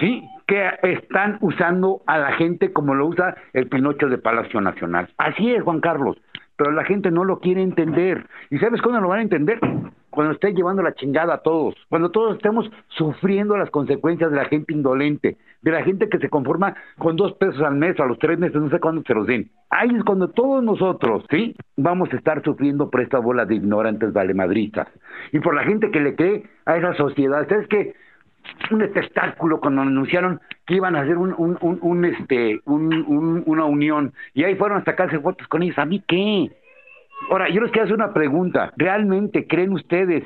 ¿sí? 0.00 0.20
Que 0.48 0.68
están 0.82 1.38
usando 1.42 2.02
a 2.08 2.18
la 2.18 2.32
gente 2.32 2.72
como 2.72 2.92
lo 2.96 3.06
usa 3.06 3.36
el 3.52 3.68
Pinocho 3.68 4.08
de 4.08 4.18
Palacio 4.18 4.60
Nacional. 4.60 5.10
Así 5.16 5.54
es, 5.54 5.62
Juan 5.62 5.78
Carlos 5.78 6.16
pero 6.56 6.72
la 6.72 6.84
gente 6.84 7.10
no 7.10 7.24
lo 7.24 7.40
quiere 7.40 7.62
entender. 7.62 8.26
¿Y 8.50 8.58
sabes 8.58 8.80
cuándo 8.82 9.00
lo 9.00 9.08
van 9.08 9.20
a 9.20 9.22
entender? 9.22 9.58
Cuando 10.10 10.34
esté 10.34 10.52
llevando 10.52 10.82
la 10.82 10.94
chingada 10.94 11.34
a 11.34 11.38
todos, 11.38 11.74
cuando 11.88 12.10
todos 12.10 12.36
estemos 12.36 12.70
sufriendo 12.88 13.56
las 13.56 13.70
consecuencias 13.70 14.30
de 14.30 14.36
la 14.36 14.44
gente 14.44 14.74
indolente, 14.74 15.38
de 15.62 15.70
la 15.70 15.82
gente 15.82 16.08
que 16.08 16.18
se 16.18 16.28
conforma 16.28 16.74
con 16.98 17.16
dos 17.16 17.32
pesos 17.34 17.62
al 17.62 17.76
mes, 17.76 17.98
a 17.98 18.04
los 18.04 18.18
tres 18.18 18.38
meses, 18.38 18.60
no 18.60 18.68
sé 18.68 18.78
cuándo 18.78 19.02
se 19.06 19.14
los 19.14 19.26
den. 19.26 19.50
Ahí 19.70 19.88
es 19.94 20.04
cuando 20.04 20.28
todos 20.28 20.62
nosotros, 20.62 21.24
¿sí? 21.30 21.56
Vamos 21.76 22.12
a 22.12 22.16
estar 22.16 22.42
sufriendo 22.42 22.90
por 22.90 23.00
esta 23.00 23.20
bola 23.20 23.46
de 23.46 23.54
ignorantes 23.54 24.12
valemadristas 24.12 24.88
y 25.32 25.38
por 25.38 25.54
la 25.54 25.64
gente 25.64 25.90
que 25.90 26.00
le 26.00 26.14
cree 26.14 26.42
a 26.66 26.76
esa 26.76 26.94
sociedad. 26.94 27.48
¿Sabes 27.48 27.68
qué? 27.68 27.94
Un 28.70 28.82
espectáculo 28.82 29.60
cuando 29.60 29.82
anunciaron 29.82 30.40
que 30.66 30.74
iban 30.74 30.96
a 30.96 31.00
hacer 31.00 31.18
un, 31.18 32.04
este 32.04 32.60
un, 32.64 33.42
una 33.46 33.64
unión 33.64 34.12
y 34.34 34.44
ahí 34.44 34.54
fueron 34.56 34.78
a 34.78 34.84
sacarse 34.84 35.18
fotos 35.20 35.46
con 35.48 35.62
ellos. 35.62 35.78
¿A 35.78 35.84
mí 35.84 36.02
qué? 36.06 36.50
Ahora, 37.30 37.48
yo 37.48 37.60
les 37.60 37.70
quiero 37.70 37.84
hacer 37.84 37.96
una 37.96 38.12
pregunta. 38.12 38.72
¿Realmente 38.76 39.46
creen 39.46 39.72
ustedes 39.72 40.24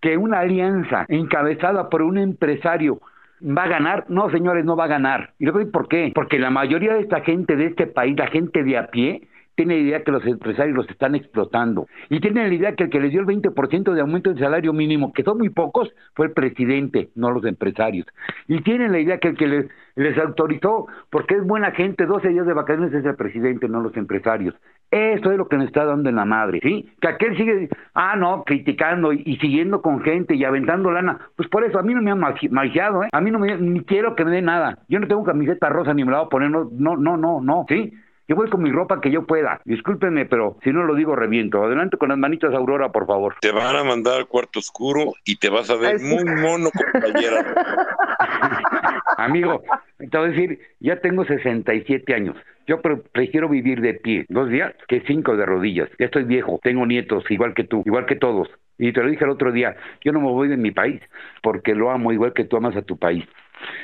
que 0.00 0.16
una 0.16 0.40
alianza 0.40 1.04
encabezada 1.08 1.88
por 1.88 2.02
un 2.02 2.18
empresario 2.18 3.00
va 3.42 3.64
a 3.64 3.68
ganar? 3.68 4.04
No, 4.08 4.30
señores, 4.30 4.64
no 4.64 4.76
va 4.76 4.84
a 4.84 4.88
ganar. 4.88 5.32
¿Y 5.38 5.46
luego 5.46 5.70
por 5.70 5.88
qué? 5.88 6.12
Porque 6.14 6.38
la 6.38 6.50
mayoría 6.50 6.94
de 6.94 7.00
esta 7.00 7.20
gente 7.22 7.56
de 7.56 7.66
este 7.66 7.86
país, 7.86 8.16
la 8.16 8.28
gente 8.28 8.62
de 8.62 8.78
a 8.78 8.86
pie, 8.88 9.28
tiene 9.54 9.74
la 9.74 9.80
idea 9.80 10.02
que 10.02 10.12
los 10.12 10.26
empresarios 10.26 10.76
los 10.76 10.88
están 10.88 11.14
explotando 11.14 11.86
y 12.08 12.20
tienen 12.20 12.48
la 12.48 12.54
idea 12.54 12.74
que 12.74 12.84
el 12.84 12.90
que 12.90 13.00
les 13.00 13.10
dio 13.10 13.20
el 13.20 13.26
20% 13.26 13.92
de 13.92 14.00
aumento 14.00 14.30
del 14.30 14.38
salario 14.38 14.72
mínimo, 14.72 15.12
que 15.12 15.22
son 15.22 15.38
muy 15.38 15.50
pocos, 15.50 15.90
fue 16.14 16.26
el 16.26 16.32
presidente, 16.32 17.10
no 17.14 17.30
los 17.30 17.44
empresarios. 17.44 18.06
Y 18.48 18.62
tienen 18.62 18.92
la 18.92 19.00
idea 19.00 19.18
que 19.18 19.28
el 19.28 19.36
que 19.36 19.68
les, 19.96 20.18
autorizó, 20.18 20.86
porque 21.10 21.34
es 21.34 21.44
buena 21.44 21.72
gente, 21.72 22.06
12 22.06 22.28
días 22.28 22.46
de 22.46 22.54
vacaciones 22.54 22.94
es 22.94 23.04
el 23.04 23.14
presidente, 23.14 23.68
no 23.68 23.80
los 23.80 23.96
empresarios. 23.96 24.54
Eso 24.90 25.32
es 25.32 25.38
lo 25.38 25.48
que 25.48 25.56
nos 25.56 25.66
está 25.66 25.84
dando 25.86 26.10
en 26.10 26.16
la 26.16 26.26
madre, 26.26 26.60
¿sí? 26.62 26.90
Que 27.00 27.08
aquel 27.08 27.36
sigue, 27.36 27.68
ah, 27.94 28.14
no, 28.16 28.44
criticando 28.44 29.12
y, 29.12 29.36
siguiendo 29.38 29.80
con 29.80 30.02
gente 30.02 30.34
y 30.34 30.44
aventando 30.44 30.90
lana. 30.90 31.18
Pues 31.34 31.48
por 31.48 31.64
eso, 31.64 31.78
a 31.78 31.82
mí 31.82 31.94
no 31.94 32.02
me 32.02 32.10
han 32.10 32.20
maiciado, 32.50 33.04
¿eh? 33.04 33.08
A 33.10 33.20
mí 33.20 33.30
no 33.30 33.38
me, 33.38 33.56
ni 33.56 33.84
quiero 33.84 34.14
que 34.14 34.24
me 34.24 34.30
dé 34.30 34.42
nada. 34.42 34.80
Yo 34.88 35.00
no 35.00 35.08
tengo 35.08 35.24
camiseta 35.24 35.70
rosa 35.70 35.94
ni 35.94 36.04
me 36.04 36.12
la 36.12 36.18
voy 36.18 36.26
a 36.26 36.30
poner, 36.30 36.50
no, 36.50 36.68
no, 36.70 37.16
no, 37.16 37.40
no, 37.40 37.64
¿sí? 37.68 37.92
Yo 38.28 38.36
voy 38.36 38.48
con 38.48 38.62
mi 38.62 38.70
ropa 38.70 39.00
que 39.00 39.10
yo 39.10 39.26
pueda. 39.26 39.60
Discúlpenme, 39.64 40.26
pero 40.26 40.56
si 40.62 40.70
no 40.70 40.84
lo 40.84 40.94
digo, 40.94 41.16
reviento. 41.16 41.64
Adelante 41.64 41.96
con 41.96 42.10
las 42.10 42.18
manitas, 42.18 42.54
Aurora, 42.54 42.90
por 42.90 43.06
favor. 43.06 43.34
Te 43.40 43.50
van 43.50 43.76
a 43.76 43.84
mandar 43.84 44.14
al 44.18 44.26
cuarto 44.26 44.60
oscuro 44.60 45.14
y 45.24 45.36
te 45.36 45.48
vas 45.48 45.68
a 45.70 45.76
ver 45.76 46.00
muy 46.00 46.24
mono 46.24 46.70
compañera. 46.70 47.44
Amigo, 49.18 49.62
te 49.98 50.18
voy 50.18 50.28
a 50.28 50.30
decir, 50.30 50.60
ya 50.80 51.00
tengo 51.00 51.24
67 51.24 52.14
años. 52.14 52.36
Yo 52.66 52.80
prefiero 52.80 53.48
vivir 53.48 53.80
de 53.80 53.94
pie 53.94 54.24
dos 54.28 54.48
días 54.48 54.72
que 54.86 55.02
cinco 55.06 55.36
de 55.36 55.44
rodillas. 55.44 55.88
Ya 55.98 56.06
estoy 56.06 56.24
viejo, 56.24 56.60
tengo 56.62 56.86
nietos, 56.86 57.24
igual 57.28 57.54
que 57.54 57.64
tú, 57.64 57.82
igual 57.84 58.06
que 58.06 58.16
todos. 58.16 58.48
Y 58.78 58.92
te 58.92 59.02
lo 59.02 59.10
dije 59.10 59.24
el 59.24 59.30
otro 59.30 59.52
día, 59.52 59.76
yo 60.02 60.12
no 60.12 60.20
me 60.20 60.28
voy 60.28 60.48
de 60.48 60.56
mi 60.56 60.70
país 60.70 61.00
porque 61.42 61.74
lo 61.74 61.90
amo 61.90 62.12
igual 62.12 62.32
que 62.32 62.44
tú 62.44 62.56
amas 62.56 62.76
a 62.76 62.82
tu 62.82 62.96
país. 62.98 63.24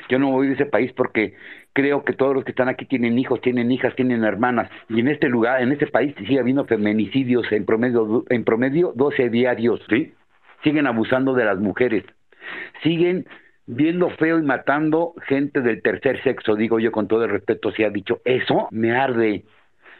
Yo 0.09 0.19
no 0.19 0.27
me 0.27 0.33
voy 0.33 0.47
de 0.47 0.53
ese 0.53 0.65
país 0.65 0.91
porque 0.93 1.35
creo 1.73 2.03
que 2.03 2.13
todos 2.13 2.35
los 2.35 2.43
que 2.43 2.51
están 2.51 2.69
aquí 2.69 2.85
tienen 2.85 3.17
hijos, 3.17 3.41
tienen 3.41 3.71
hijas, 3.71 3.95
tienen 3.95 4.23
hermanas. 4.23 4.69
Y 4.89 4.99
en 4.99 5.07
este 5.07 5.29
lugar, 5.29 5.61
en 5.61 5.71
este 5.71 5.87
país, 5.87 6.13
sigue 6.17 6.39
habiendo 6.39 6.65
feminicidios 6.65 7.51
en 7.51 7.65
promedio, 7.65 8.23
en 8.29 8.43
promedio 8.43 8.93
12 8.95 9.29
diarios, 9.29 9.81
¿sí? 9.89 10.13
Siguen 10.63 10.87
abusando 10.87 11.33
de 11.33 11.45
las 11.45 11.59
mujeres. 11.59 12.03
Siguen 12.83 13.25
viendo 13.65 14.09
feo 14.09 14.39
y 14.39 14.43
matando 14.43 15.13
gente 15.27 15.61
del 15.61 15.81
tercer 15.83 16.21
sexo, 16.23 16.55
digo 16.55 16.79
yo 16.79 16.91
con 16.91 17.07
todo 17.07 17.25
el 17.25 17.29
respeto, 17.29 17.71
si 17.71 17.83
ha 17.83 17.89
dicho, 17.91 18.19
eso 18.25 18.67
me 18.71 18.91
arde. 18.91 19.45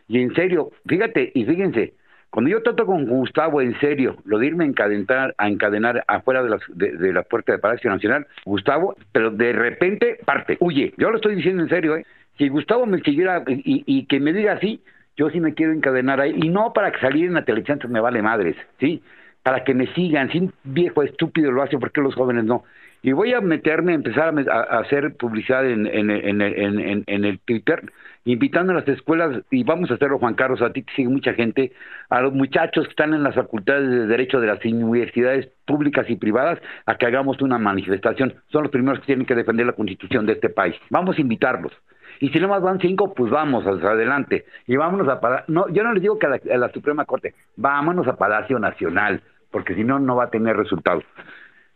Y 0.07 0.19
en 0.21 0.33
serio, 0.33 0.71
fíjate, 0.87 1.31
y 1.35 1.45
fíjense, 1.45 1.93
cuando 2.29 2.51
yo 2.51 2.61
trato 2.61 2.85
con 2.85 3.05
Gustavo 3.05 3.61
en 3.61 3.79
serio, 3.79 4.17
lo 4.25 4.37
de 4.37 4.47
irme 4.47 4.63
a 4.63 4.67
encadenar, 4.67 5.33
a 5.37 5.47
encadenar 5.47 6.03
afuera 6.07 6.43
de, 6.43 6.49
las, 6.49 6.61
de, 6.67 6.91
de, 6.91 7.11
la 7.11 7.23
puerta 7.23 7.51
del 7.51 7.61
Palacio 7.61 7.89
Nacional, 7.89 8.27
Gustavo, 8.45 8.95
pero 9.11 9.31
de 9.31 9.51
repente 9.51 10.19
parte, 10.25 10.57
huye. 10.59 10.93
Yo 10.97 11.09
lo 11.09 11.15
estoy 11.15 11.35
diciendo 11.35 11.63
en 11.63 11.69
serio, 11.69 11.95
¿eh? 11.97 12.05
Si 12.37 12.47
Gustavo 12.47 12.85
me 12.85 13.01
siguiera 13.01 13.43
y, 13.47 13.83
y 13.85 14.05
que 14.05 14.19
me 14.19 14.31
diga 14.31 14.53
así, 14.53 14.81
yo 15.17 15.29
sí 15.29 15.41
me 15.41 15.53
quiero 15.53 15.73
encadenar 15.73 16.21
ahí. 16.21 16.33
Y 16.35 16.49
no 16.49 16.71
para 16.71 16.91
que 16.91 16.99
salir 17.01 17.25
en 17.25 17.33
la 17.33 17.43
televisión, 17.43 17.75
entonces 17.75 17.93
me 17.93 17.99
vale 17.99 18.21
madres, 18.21 18.55
¿sí? 18.79 19.03
Para 19.43 19.63
que 19.63 19.73
me 19.73 19.87
sigan. 19.93 20.31
Si 20.31 20.39
un 20.39 20.53
viejo 20.63 21.03
estúpido 21.03 21.51
lo 21.51 21.61
hace, 21.61 21.77
¿por 21.77 21.91
qué 21.91 21.99
los 21.99 22.15
jóvenes 22.15 22.45
no? 22.45 22.63
Y 23.01 23.13
voy 23.13 23.33
a 23.33 23.41
meterme, 23.41 23.93
empezar 23.93 24.33
a, 24.49 24.79
hacer 24.79 25.15
publicidad 25.15 25.65
en, 25.65 25.87
en, 25.87 26.09
en, 26.09 27.03
en, 27.07 27.25
el 27.25 27.39
Twitter 27.39 27.91
invitando 28.25 28.73
a 28.73 28.75
las 28.75 28.87
escuelas, 28.87 29.41
y 29.49 29.63
vamos 29.63 29.89
a 29.89 29.93
hacerlo, 29.93 30.19
Juan 30.19 30.35
Carlos, 30.35 30.61
a 30.61 30.71
ti 30.71 30.83
te 30.83 30.93
sigue 30.93 31.07
mucha 31.07 31.33
gente, 31.33 31.71
a 32.09 32.21
los 32.21 32.33
muchachos 32.33 32.85
que 32.85 32.91
están 32.91 33.13
en 33.13 33.23
las 33.23 33.35
facultades 33.35 33.89
de 33.89 34.07
Derecho 34.07 34.41
de 34.41 34.47
las 34.47 34.63
universidades 34.63 35.49
públicas 35.65 36.05
y 36.09 36.15
privadas, 36.17 36.59
a 36.85 36.95
que 36.95 37.05
hagamos 37.05 37.41
una 37.41 37.57
manifestación. 37.57 38.33
Son 38.51 38.63
los 38.63 38.71
primeros 38.71 38.99
que 38.99 39.07
tienen 39.07 39.25
que 39.25 39.35
defender 39.35 39.65
la 39.65 39.73
constitución 39.73 40.25
de 40.25 40.33
este 40.33 40.49
país. 40.49 40.75
Vamos 40.89 41.17
a 41.17 41.21
invitarlos. 41.21 41.71
Y 42.19 42.29
si 42.29 42.39
no 42.39 42.49
más 42.49 42.61
van 42.61 42.79
cinco, 42.79 43.13
pues 43.13 43.31
vamos 43.31 43.65
adelante. 43.65 44.45
Y 44.67 44.75
vámonos 44.75 45.07
a 45.07 45.21
Palacio. 45.21 45.45
No, 45.47 45.69
yo 45.69 45.83
no 45.83 45.93
les 45.93 46.01
digo 46.01 46.19
que 46.19 46.25
a 46.25 46.29
la, 46.29 46.39
a 46.53 46.57
la 46.57 46.69
Suprema 46.71 47.05
Corte, 47.05 47.33
vámonos 47.55 48.07
a 48.07 48.17
Palacio 48.17 48.59
Nacional, 48.59 49.21
porque 49.51 49.73
si 49.73 49.85
no, 49.85 49.99
no 49.99 50.17
va 50.17 50.25
a 50.25 50.29
tener 50.29 50.57
resultados. 50.57 51.05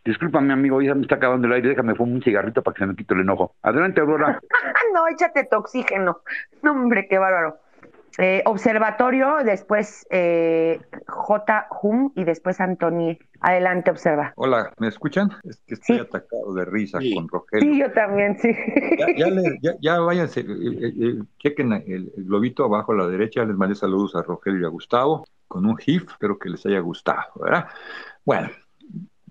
Discúlpame, 0.06 0.52
amigo, 0.52 0.82
ya 0.82 0.96
me 0.96 1.04
está 1.04 1.16
acabando 1.16 1.48
el 1.48 1.54
aire, 1.54 1.70
déjame 1.70 1.96
fumar 1.96 2.16
un 2.16 2.22
cigarrito 2.22 2.62
para 2.62 2.74
que 2.76 2.80
se 2.80 2.88
me 2.88 2.96
quite 2.96 3.14
el 3.14 3.22
enojo. 3.22 3.56
Adelante, 3.62 4.02
Aurora. 4.02 4.40
no, 4.94 5.08
échate 5.08 5.46
tu 5.46 5.56
oxígeno. 5.58 6.20
No, 6.62 6.72
hombre, 6.72 7.08
qué 7.10 7.18
bárbaro. 7.18 7.58
Eh, 8.20 8.44
observatorio, 8.46 9.38
después 9.44 10.06
eh, 10.12 10.80
J. 11.08 11.68
Hum 11.82 12.12
y 12.16 12.26
después 12.26 12.60
Antoni. 12.62 13.18
Adelante, 13.40 13.92
observa. 13.92 14.34
Hola, 14.36 14.72
¿me 14.78 14.88
escuchan? 14.88 15.30
Es 15.44 15.62
que 15.66 15.74
estoy 15.74 15.96
Sí. 15.98 16.02
atacado 16.02 16.54
de 16.54 16.64
risa 16.66 17.00
con 17.16 17.28
Rogelio. 17.28 17.74
Sí, 17.74 17.80
yo 17.80 17.92
también, 17.92 18.38
sí. 18.40 18.56
Ya, 19.00 19.08
ya, 19.18 19.28
le- 19.28 19.58
ya, 19.62 19.72
ya 19.82 20.00
váyanse, 20.00 20.42
eh, 20.42 20.46
eh, 20.46 20.94
eh, 21.00 21.16
chequen 21.40 21.74
el, 21.74 22.12
el 22.16 22.24
globito 22.26 22.66
abajo 22.66 22.92
a 22.92 22.96
la 22.98 23.08
derecha, 23.08 23.44
les 23.46 23.56
mandé 23.58 23.74
saludos 23.76 24.16
a 24.16 24.22
Rogelio 24.22 24.62
y 24.62 24.66
a 24.66 24.70
Gustavo 24.70 25.26
con 25.48 25.66
un 25.66 25.76
GIF, 25.78 26.04
espero 26.12 26.38
que 26.38 26.50
les 26.50 26.66
haya 26.66 26.80
gustado, 26.80 27.24
¿verdad? 27.42 27.68
Bueno, 28.26 28.50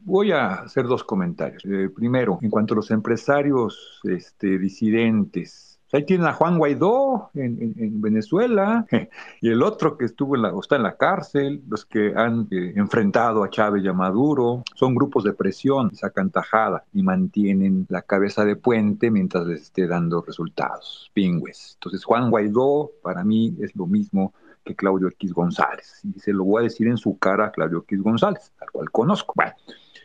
voy 0.05 0.33
a 0.33 0.55
hacer 0.55 0.87
dos 0.87 1.05
comentarios. 1.05 1.65
Eh, 1.65 1.89
primero, 1.95 2.39
en 2.43 2.51
cuanto 2.51 2.75
a 2.75 2.77
los 2.77 2.91
empresarios 2.91 4.01
este, 4.05 4.59
disidentes, 4.59 5.81
ahí 5.93 6.05
tienen 6.07 6.27
a 6.27 6.33
Juan 6.33 6.57
Guaidó 6.59 7.31
en, 7.35 7.61
en- 7.63 7.75
en 7.77 8.01
Venezuela 8.01 8.87
y 9.43 9.51
el 9.51 9.63
otro 9.63 9.99
que 9.99 10.07
estuvo 10.07 10.37
en 10.37 10.43
la, 10.43 10.55
o 10.55 10.61
está 10.61 10.77
en 10.77 10.83
la 10.85 10.97
cárcel, 10.97 11.63
los 11.69 11.85
que 11.85 12.15
han 12.17 12.49
eh, 12.51 12.73
enfrentado 12.77 13.45
a 13.45 13.51
Chávez 13.51 13.85
y 13.85 13.89
a 13.89 13.93
Maduro, 13.93 14.63
son 14.75 14.95
grupos 14.95 15.25
de 15.25 15.35
presión, 15.35 15.95
sacan 15.95 16.31
tajada 16.31 16.85
y 16.93 17.03
mantienen 17.03 17.87
la 17.91 18.03
cabeza 18.03 18.45
de 18.45 18.57
puente 18.57 19.11
mientras 19.11 19.47
les 19.47 19.63
esté 19.63 19.87
dando 19.87 20.23
resultados, 20.23 21.11
pingües. 21.13 21.73
Entonces 21.75 22.05
Juan 22.05 22.31
Guaidó 22.31 22.91
para 23.03 23.23
mí 23.25 23.55
es 23.61 23.77
lo 23.77 23.87
mismo 23.87 24.33
que 24.65 24.77
Claudio 24.77 25.09
X 25.09 25.33
González 25.35 26.01
y 26.05 26.21
se 26.21 26.33
lo 26.33 26.45
voy 26.45 26.61
a 26.61 26.65
decir 26.65 26.87
en 26.87 26.97
su 26.97 27.19
cara 27.19 27.47
a 27.47 27.51
Claudio 27.51 27.79
X 27.81 28.01
González, 28.01 28.53
al 28.61 28.71
cual 28.71 28.91
conozco. 28.93 29.33
Bueno, 29.35 29.53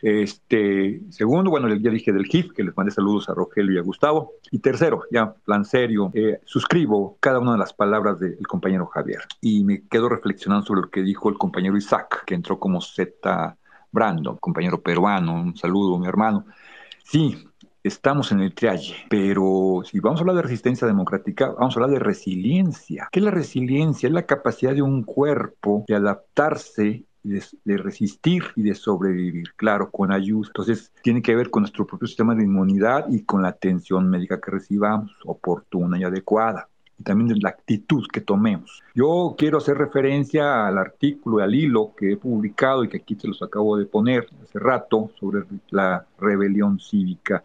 este, 0.02 1.00
segundo, 1.10 1.50
bueno, 1.50 1.68
ya 1.74 1.90
dije 1.90 2.12
del 2.12 2.26
GIF, 2.26 2.52
que 2.52 2.62
les 2.62 2.76
mandé 2.76 2.92
saludos 2.92 3.28
a 3.28 3.34
Rogelio 3.34 3.74
y 3.74 3.78
a 3.78 3.82
Gustavo. 3.82 4.32
Y 4.50 4.58
tercero, 4.58 5.02
ya, 5.10 5.32
plan 5.32 5.64
serio, 5.64 6.10
eh, 6.14 6.40
suscribo 6.44 7.16
cada 7.20 7.38
una 7.38 7.52
de 7.52 7.58
las 7.58 7.72
palabras 7.72 8.18
del 8.20 8.46
compañero 8.46 8.86
Javier. 8.86 9.20
Y 9.40 9.64
me 9.64 9.82
quedo 9.88 10.08
reflexionando 10.08 10.66
sobre 10.66 10.82
lo 10.82 10.90
que 10.90 11.02
dijo 11.02 11.28
el 11.28 11.38
compañero 11.38 11.76
Isaac, 11.76 12.24
que 12.24 12.34
entró 12.34 12.58
como 12.58 12.80
Z 12.80 13.56
Brando, 13.90 14.36
compañero 14.36 14.82
peruano, 14.82 15.34
un 15.34 15.56
saludo, 15.56 15.98
mi 15.98 16.06
hermano. 16.06 16.44
Sí, 17.04 17.48
estamos 17.82 18.32
en 18.32 18.40
el 18.40 18.54
triaje, 18.54 18.94
pero 19.08 19.82
si 19.84 19.98
vamos 19.98 20.20
a 20.20 20.22
hablar 20.22 20.36
de 20.36 20.42
resistencia 20.42 20.86
democrática, 20.86 21.54
vamos 21.58 21.74
a 21.74 21.80
hablar 21.80 21.98
de 21.98 22.04
resiliencia. 22.04 23.08
¿Qué 23.10 23.20
es 23.20 23.24
la 23.24 23.30
resiliencia? 23.30 24.06
Es 24.06 24.12
la 24.12 24.26
capacidad 24.26 24.74
de 24.74 24.82
un 24.82 25.04
cuerpo 25.04 25.84
de 25.88 25.94
adaptarse 25.94 27.04
de, 27.28 27.44
de, 27.64 27.76
resistir 27.76 28.44
y 28.56 28.62
de 28.62 28.74
sobrevivir, 28.74 29.52
claro, 29.56 29.90
con 29.90 30.12
ayuda. 30.12 30.48
Entonces, 30.48 30.92
tiene 31.02 31.22
que 31.22 31.36
ver 31.36 31.50
con 31.50 31.62
nuestro 31.62 31.86
propio 31.86 32.08
sistema 32.08 32.34
de 32.34 32.44
inmunidad 32.44 33.06
y 33.08 33.22
con 33.22 33.42
la 33.42 33.48
atención 33.48 34.08
médica 34.08 34.40
que 34.40 34.50
recibamos, 34.50 35.12
oportuna 35.24 35.98
y 35.98 36.04
adecuada 36.04 36.68
y 36.98 37.02
también 37.04 37.28
de 37.28 37.36
la 37.40 37.50
actitud 37.50 38.06
que 38.12 38.20
tomemos. 38.20 38.82
Yo 38.94 39.34
quiero 39.38 39.58
hacer 39.58 39.78
referencia 39.78 40.66
al 40.66 40.78
artículo, 40.78 41.42
al 41.42 41.54
hilo 41.54 41.92
que 41.96 42.12
he 42.12 42.16
publicado 42.16 42.84
y 42.84 42.88
que 42.88 42.98
aquí 42.98 43.14
se 43.14 43.28
los 43.28 43.40
acabo 43.42 43.76
de 43.76 43.86
poner 43.86 44.26
hace 44.42 44.58
rato 44.58 45.10
sobre 45.18 45.44
la 45.70 46.04
rebelión 46.18 46.80
cívica. 46.80 47.44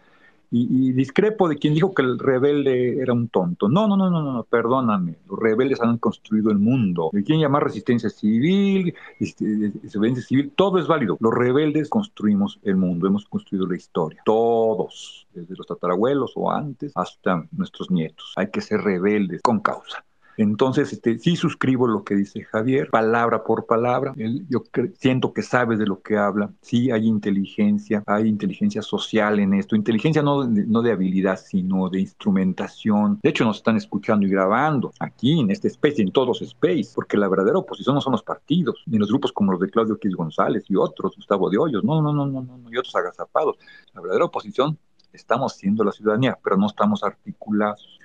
Y, 0.55 0.91
discrepo 0.91 1.49
de 1.49 1.57
quien 1.57 1.73
dijo 1.73 1.95
que 1.95 2.03
el 2.03 2.19
rebelde 2.19 3.01
era 3.01 3.11
un 3.11 3.27
tonto. 3.27 3.67
No, 3.67 3.87
no, 3.87 3.97
no, 3.97 4.11
no, 4.11 4.21
no, 4.21 4.43
perdóname. 4.43 5.15
Los 5.27 5.39
rebeldes 5.39 5.81
han 5.81 5.97
construido 5.97 6.51
el 6.51 6.59
mundo. 6.59 7.09
¿De 7.11 7.23
quién 7.23 7.39
llamar 7.39 7.63
resistencia 7.63 8.11
civil, 8.11 8.93
este, 9.19 9.45
desobediencia 9.45 10.23
civil? 10.23 10.53
Todo 10.55 10.77
es 10.77 10.85
válido. 10.85 11.17
Los 11.19 11.33
rebeldes 11.33 11.89
construimos 11.89 12.59
el 12.61 12.75
mundo, 12.75 13.07
hemos 13.07 13.25
construido 13.25 13.65
la 13.65 13.75
historia. 13.75 14.21
Todos, 14.25 15.25
desde 15.33 15.55
los 15.55 15.65
tatarabuelos 15.65 16.33
o 16.35 16.51
antes 16.51 16.91
hasta 16.93 17.47
nuestros 17.51 17.89
nietos. 17.89 18.33
Hay 18.35 18.51
que 18.51 18.61
ser 18.61 18.81
rebeldes 18.81 19.41
con 19.41 19.59
causa. 19.59 20.05
Entonces, 20.37 20.93
este, 20.93 21.19
sí 21.19 21.35
suscribo 21.35 21.87
lo 21.87 22.03
que 22.03 22.15
dice 22.15 22.43
Javier, 22.43 22.89
palabra 22.89 23.43
por 23.43 23.65
palabra. 23.65 24.13
Yo 24.49 24.63
siento 24.97 25.33
que 25.33 25.41
sabe 25.41 25.77
de 25.77 25.85
lo 25.85 26.01
que 26.01 26.17
habla. 26.17 26.51
Sí, 26.61 26.91
hay 26.91 27.07
inteligencia, 27.07 28.03
hay 28.05 28.27
inteligencia 28.27 28.81
social 28.81 29.39
en 29.39 29.53
esto. 29.53 29.75
Inteligencia 29.75 30.21
no, 30.21 30.45
no 30.45 30.81
de 30.81 30.91
habilidad, 30.91 31.39
sino 31.39 31.89
de 31.89 32.01
instrumentación. 32.01 33.19
De 33.21 33.29
hecho, 33.29 33.45
nos 33.45 33.57
están 33.57 33.77
escuchando 33.77 34.25
y 34.25 34.29
grabando 34.29 34.91
aquí 34.99 35.39
en 35.39 35.51
este 35.51 35.67
space, 35.67 36.01
en 36.01 36.11
todos 36.11 36.41
space, 36.41 36.91
porque 36.93 37.17
la 37.17 37.27
verdadera 37.27 37.57
oposición 37.57 37.95
no 37.95 38.01
son 38.01 38.11
los 38.13 38.23
partidos, 38.23 38.83
ni 38.85 38.97
los 38.97 39.09
grupos 39.09 39.31
como 39.31 39.51
los 39.51 39.61
de 39.61 39.69
Claudio 39.69 39.97
Quis 39.97 40.15
González 40.15 40.65
y 40.69 40.75
otros, 40.75 41.15
Gustavo 41.15 41.49
de 41.49 41.57
Hoyos, 41.57 41.83
no, 41.83 42.01
no, 42.01 42.13
no, 42.13 42.25
no, 42.25 42.41
no, 42.41 42.71
y 42.71 42.77
otros 42.77 42.95
agazapados. 42.95 43.57
La 43.93 44.01
verdadera 44.01 44.25
oposición 44.25 44.77
estamos 45.11 45.53
siendo 45.53 45.83
la 45.83 45.91
ciudadanía, 45.91 46.37
pero 46.43 46.57
no 46.57 46.67
estamos 46.67 47.03
articulados 47.03 47.99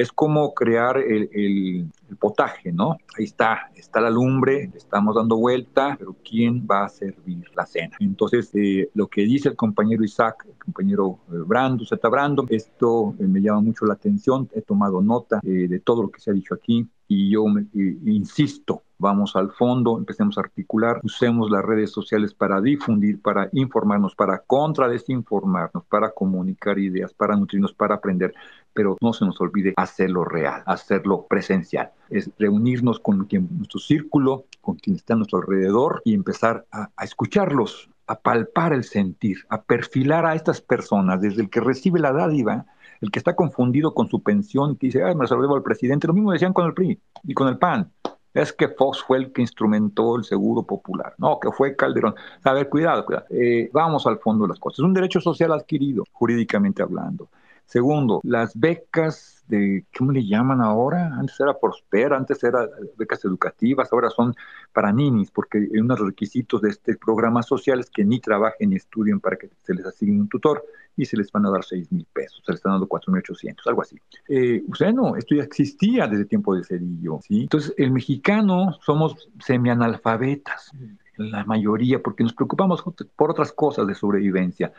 es 0.00 0.12
como 0.12 0.54
crear 0.54 0.96
el, 0.96 1.90
potaje, 2.18 2.72
¿no? 2.72 2.98
Ahí 3.16 3.24
está, 3.24 3.70
está 3.76 4.00
la 4.00 4.10
lumbre, 4.10 4.70
estamos 4.74 5.14
dando 5.14 5.36
vuelta, 5.36 5.94
pero 5.98 6.16
¿quién 6.28 6.66
va 6.68 6.84
a 6.84 6.88
servir 6.88 7.44
la 7.54 7.66
cena? 7.66 7.96
Entonces, 8.00 8.50
eh, 8.54 8.90
lo 8.94 9.06
que 9.06 9.22
dice 9.22 9.50
el 9.50 9.56
compañero 9.56 10.02
Isaac, 10.02 10.46
el 10.48 10.56
compañero 10.56 11.18
Brando, 11.28 11.84
Zeta 11.84 12.08
Brando, 12.08 12.46
esto 12.48 13.14
eh, 13.18 13.26
me 13.26 13.40
llama 13.40 13.60
mucho 13.60 13.86
la 13.86 13.94
atención, 13.94 14.48
he 14.54 14.62
tomado 14.62 15.00
nota 15.00 15.40
eh, 15.42 15.68
de 15.68 15.80
todo 15.80 16.02
lo 16.02 16.10
que 16.10 16.20
se 16.20 16.30
ha 16.30 16.34
dicho 16.34 16.54
aquí 16.54 16.88
y 17.06 17.30
yo 17.30 17.44
me, 17.46 17.66
insisto, 17.74 18.84
vamos 18.96 19.34
al 19.34 19.50
fondo, 19.50 19.98
empecemos 19.98 20.38
a 20.38 20.42
articular, 20.42 21.00
usemos 21.02 21.50
las 21.50 21.64
redes 21.64 21.90
sociales 21.90 22.34
para 22.34 22.60
difundir, 22.60 23.20
para 23.20 23.48
informarnos, 23.52 24.14
para 24.14 24.38
contradesinformarnos, 24.38 25.84
para 25.86 26.12
comunicar 26.12 26.78
ideas, 26.78 27.12
para 27.12 27.34
nutrirnos, 27.34 27.72
para 27.72 27.96
aprender, 27.96 28.32
pero 28.80 28.96
no 29.02 29.12
se 29.12 29.26
nos 29.26 29.38
olvide 29.42 29.74
hacerlo 29.76 30.24
real, 30.24 30.62
hacerlo 30.64 31.26
presencial, 31.28 31.90
es 32.08 32.30
reunirnos 32.38 32.98
con 32.98 33.28
nuestro 33.28 33.78
círculo, 33.78 34.46
con 34.62 34.76
quien 34.76 34.96
está 34.96 35.12
a 35.12 35.16
nuestro 35.18 35.40
alrededor 35.40 36.00
y 36.02 36.14
empezar 36.14 36.64
a, 36.72 36.88
escucharlos, 37.04 37.90
a 38.06 38.18
palpar 38.20 38.72
el 38.72 38.84
sentir, 38.84 39.44
a 39.50 39.60
perfilar 39.60 40.24
a 40.24 40.34
estas 40.34 40.62
personas, 40.62 41.20
desde 41.20 41.42
el 41.42 41.50
que 41.50 41.60
recibe 41.60 42.00
la 42.00 42.14
dádiva, 42.14 42.64
el 43.02 43.10
que 43.10 43.18
está 43.18 43.36
confundido 43.36 43.92
con 43.92 44.08
su 44.08 44.22
pensión, 44.22 44.76
que 44.76 44.86
dice, 44.86 45.04
ay, 45.04 45.14
me 45.14 45.26
lo 45.26 45.54
al 45.54 45.62
presidente, 45.62 46.06
lo 46.06 46.14
mismo 46.14 46.32
decían 46.32 46.54
con 46.54 46.64
el 46.64 46.72
PRI 46.72 46.98
y 47.24 47.34
con 47.34 47.48
el 47.48 47.58
PAN. 47.58 47.92
Es 48.32 48.50
que 48.54 48.68
Fox 48.68 49.02
fue 49.02 49.18
el 49.18 49.30
que 49.30 49.42
instrumentó 49.42 50.16
el 50.16 50.24
seguro 50.24 50.62
popular. 50.62 51.12
No, 51.18 51.38
que 51.38 51.50
fue 51.50 51.76
Calderón. 51.76 52.14
A 52.44 52.52
ver, 52.54 52.70
cuidado, 52.70 53.04
cuidado. 53.04 53.26
Eh, 53.28 53.68
vamos 53.74 54.06
al 54.06 54.20
fondo 54.20 54.44
de 54.44 54.50
las 54.50 54.58
cosas. 54.58 54.78
Es 54.78 54.84
un 54.84 54.94
derecho 54.94 55.20
social 55.20 55.52
adquirido, 55.52 56.04
jurídicamente 56.12 56.80
hablando. 56.80 57.28
Segundo, 57.70 58.20
las 58.24 58.58
becas 58.58 59.44
de, 59.46 59.84
¿cómo 59.96 60.10
le 60.10 60.26
llaman 60.26 60.60
ahora? 60.60 61.14
Antes 61.14 61.38
era 61.38 61.56
Prospera, 61.56 62.16
antes 62.16 62.42
eran 62.42 62.68
becas 62.98 63.24
educativas, 63.24 63.92
ahora 63.92 64.10
son 64.10 64.34
para 64.72 64.92
ninis, 64.92 65.30
porque 65.30 65.58
hay 65.58 65.78
unos 65.78 66.00
requisitos 66.00 66.62
de 66.62 66.70
este 66.70 66.96
programa 66.96 67.44
social 67.44 67.78
es 67.78 67.88
que 67.88 68.04
ni 68.04 68.18
trabajen 68.18 68.70
ni 68.70 68.76
estudien 68.76 69.20
para 69.20 69.36
que 69.36 69.50
se 69.62 69.72
les 69.72 69.86
asigne 69.86 70.20
un 70.20 70.28
tutor 70.28 70.64
y 70.96 71.04
se 71.04 71.16
les 71.16 71.30
van 71.30 71.46
a 71.46 71.50
dar 71.50 71.62
6 71.62 71.92
mil 71.92 72.04
pesos, 72.12 72.42
se 72.44 72.50
les 72.50 72.58
están 72.58 72.72
dando 72.72 72.88
4.800, 72.88 73.58
algo 73.66 73.82
así. 73.82 73.96
Eh, 74.28 74.64
o 74.68 74.92
no, 74.92 75.14
esto 75.14 75.36
ya 75.36 75.44
existía 75.44 76.08
desde 76.08 76.24
tiempo 76.24 76.56
de 76.56 76.64
Cedillo. 76.64 77.20
Entonces, 77.28 77.72
el 77.76 77.92
mexicano 77.92 78.80
somos 78.84 79.28
semianalfabetas, 79.38 80.72
la 81.16 81.44
mayoría, 81.44 82.02
porque 82.02 82.24
nos 82.24 82.32
preocupamos 82.32 82.82
por 83.14 83.30
otras 83.30 83.52
cosas 83.52 83.86
de 83.86 83.94
sobrevivencia. 83.94 84.72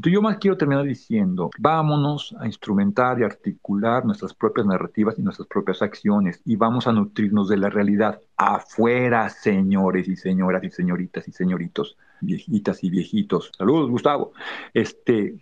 Entonces 0.00 0.14
yo 0.14 0.22
más 0.22 0.38
quiero 0.38 0.56
terminar 0.56 0.86
diciendo, 0.86 1.50
vámonos 1.58 2.34
a 2.40 2.46
instrumentar 2.46 3.20
y 3.20 3.22
articular 3.22 4.02
nuestras 4.06 4.32
propias 4.32 4.66
narrativas 4.66 5.18
y 5.18 5.22
nuestras 5.22 5.46
propias 5.46 5.82
acciones 5.82 6.40
y 6.46 6.56
vamos 6.56 6.86
a 6.86 6.92
nutrirnos 6.92 7.50
de 7.50 7.58
la 7.58 7.68
realidad 7.68 8.18
afuera, 8.38 9.28
señores 9.28 10.08
y 10.08 10.16
señoras 10.16 10.64
y 10.64 10.70
señoritas 10.70 11.28
y 11.28 11.32
señoritos, 11.32 11.98
viejitas 12.22 12.82
y 12.82 12.88
viejitos. 12.88 13.52
Saludos, 13.58 13.90
Gustavo. 13.90 14.32
Este, 14.72 15.34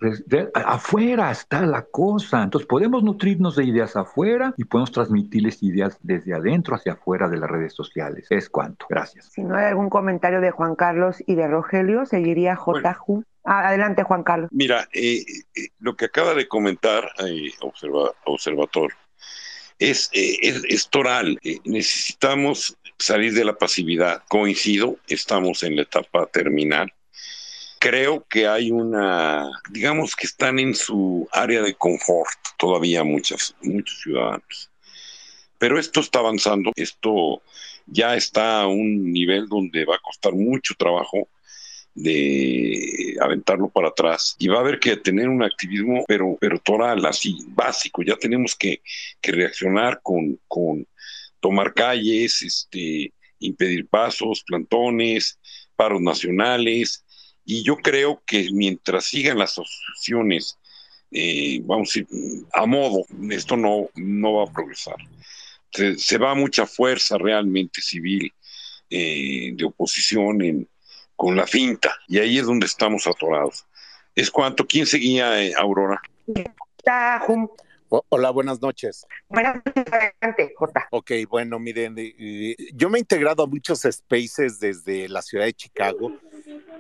afuera 0.54 1.30
está 1.30 1.64
la 1.64 1.82
cosa. 1.82 2.42
Entonces 2.42 2.66
podemos 2.66 3.04
nutrirnos 3.04 3.54
de 3.54 3.64
ideas 3.64 3.94
afuera 3.94 4.54
y 4.56 4.64
podemos 4.64 4.90
transmitirles 4.90 5.62
ideas 5.62 6.00
desde 6.02 6.34
adentro 6.34 6.74
hacia 6.74 6.94
afuera 6.94 7.28
de 7.28 7.36
las 7.36 7.48
redes 7.48 7.74
sociales. 7.74 8.26
Es 8.30 8.50
cuanto. 8.50 8.86
Gracias. 8.90 9.26
Si 9.26 9.44
no 9.44 9.54
hay 9.54 9.66
algún 9.66 9.88
comentario 9.88 10.40
de 10.40 10.50
Juan 10.50 10.74
Carlos 10.74 11.22
y 11.24 11.36
de 11.36 11.46
Rogelio, 11.46 12.06
seguiría 12.06 12.56
JJ. 12.56 13.06
Bueno. 13.06 13.24
Adelante, 13.48 14.02
Juan 14.02 14.22
Carlos. 14.22 14.50
Mira, 14.52 14.88
eh, 14.92 15.24
eh, 15.54 15.68
lo 15.78 15.96
que 15.96 16.04
acaba 16.04 16.34
de 16.34 16.46
comentar 16.46 17.10
eh, 17.26 17.50
observa, 17.60 18.12
Observator 18.26 18.92
es, 19.78 20.10
es, 20.12 20.62
es, 20.68 20.88
toral. 20.90 21.38
necesitamos 21.64 22.76
salir 22.98 23.32
de 23.32 23.46
la 23.46 23.56
pasividad. 23.56 24.22
Coincido, 24.28 24.98
estamos 25.06 25.62
en 25.62 25.76
la 25.76 25.82
etapa 25.82 26.26
terminal. 26.26 26.92
Creo 27.78 28.26
que 28.28 28.46
hay 28.46 28.70
una, 28.70 29.48
digamos 29.70 30.14
que 30.14 30.26
están 30.26 30.58
en 30.58 30.74
su 30.74 31.26
área 31.32 31.62
de 31.62 31.74
confort 31.74 32.28
todavía 32.58 33.02
muchas, 33.02 33.54
muchos 33.62 34.00
ciudadanos. 34.02 34.70
Pero 35.56 35.78
esto 35.78 36.00
está 36.00 36.18
avanzando, 36.18 36.72
esto 36.76 37.40
ya 37.86 38.14
está 38.14 38.62
a 38.62 38.66
un 38.66 39.10
nivel 39.10 39.48
donde 39.48 39.86
va 39.86 39.94
a 39.94 40.00
costar 40.00 40.34
mucho 40.34 40.74
trabajo 40.76 41.28
de 42.02 43.16
aventarlo 43.20 43.68
para 43.68 43.88
atrás. 43.88 44.36
Y 44.38 44.48
va 44.48 44.58
a 44.58 44.60
haber 44.60 44.78
que 44.78 44.96
tener 44.96 45.28
un 45.28 45.42
activismo 45.42 46.04
pero, 46.06 46.36
pero 46.40 46.58
toral, 46.58 47.04
así, 47.06 47.36
básico, 47.48 48.02
ya 48.02 48.16
tenemos 48.16 48.54
que, 48.54 48.82
que 49.20 49.32
reaccionar 49.32 50.00
con, 50.02 50.38
con 50.46 50.86
tomar 51.40 51.74
calles, 51.74 52.42
este, 52.42 53.12
impedir 53.40 53.86
pasos, 53.86 54.44
plantones, 54.44 55.38
paros 55.76 56.00
nacionales, 56.00 57.04
y 57.44 57.62
yo 57.62 57.76
creo 57.76 58.22
que 58.26 58.48
mientras 58.52 59.06
sigan 59.06 59.38
las 59.38 59.52
asociaciones, 59.52 60.58
eh, 61.10 61.60
vamos 61.64 61.88
a 61.88 62.00
decir, 62.00 62.06
a 62.52 62.66
modo, 62.66 63.04
esto 63.30 63.56
no, 63.56 63.88
no 63.94 64.34
va 64.34 64.44
a 64.44 64.52
progresar. 64.52 64.96
Se, 65.72 65.96
se 65.98 66.18
va 66.18 66.34
mucha 66.34 66.66
fuerza 66.66 67.16
realmente 67.18 67.80
civil 67.80 68.32
eh, 68.90 69.52
de 69.54 69.64
oposición 69.64 70.42
en, 70.42 70.68
con 71.18 71.34
la 71.34 71.48
finta, 71.48 71.96
y 72.06 72.20
ahí 72.20 72.38
es 72.38 72.46
donde 72.46 72.66
estamos 72.66 73.08
atorados. 73.08 73.66
¿Es 74.14 74.30
cuánto? 74.30 74.64
¿Quién 74.64 74.86
seguía, 74.86 75.42
eh, 75.42 75.52
Aurora? 75.56 76.00
Hola, 78.08 78.30
buenas 78.30 78.62
noches. 78.62 79.04
Buenas 79.28 79.56
noches, 79.56 80.52
Jota. 80.54 80.86
Ok, 80.92 81.10
bueno, 81.28 81.58
miren, 81.58 81.96
yo 82.72 82.88
me 82.88 82.98
he 82.98 83.00
integrado 83.00 83.42
a 83.42 83.46
muchos 83.48 83.80
spaces 83.80 84.60
desde 84.60 85.08
la 85.08 85.20
ciudad 85.20 85.46
de 85.46 85.54
Chicago 85.54 86.12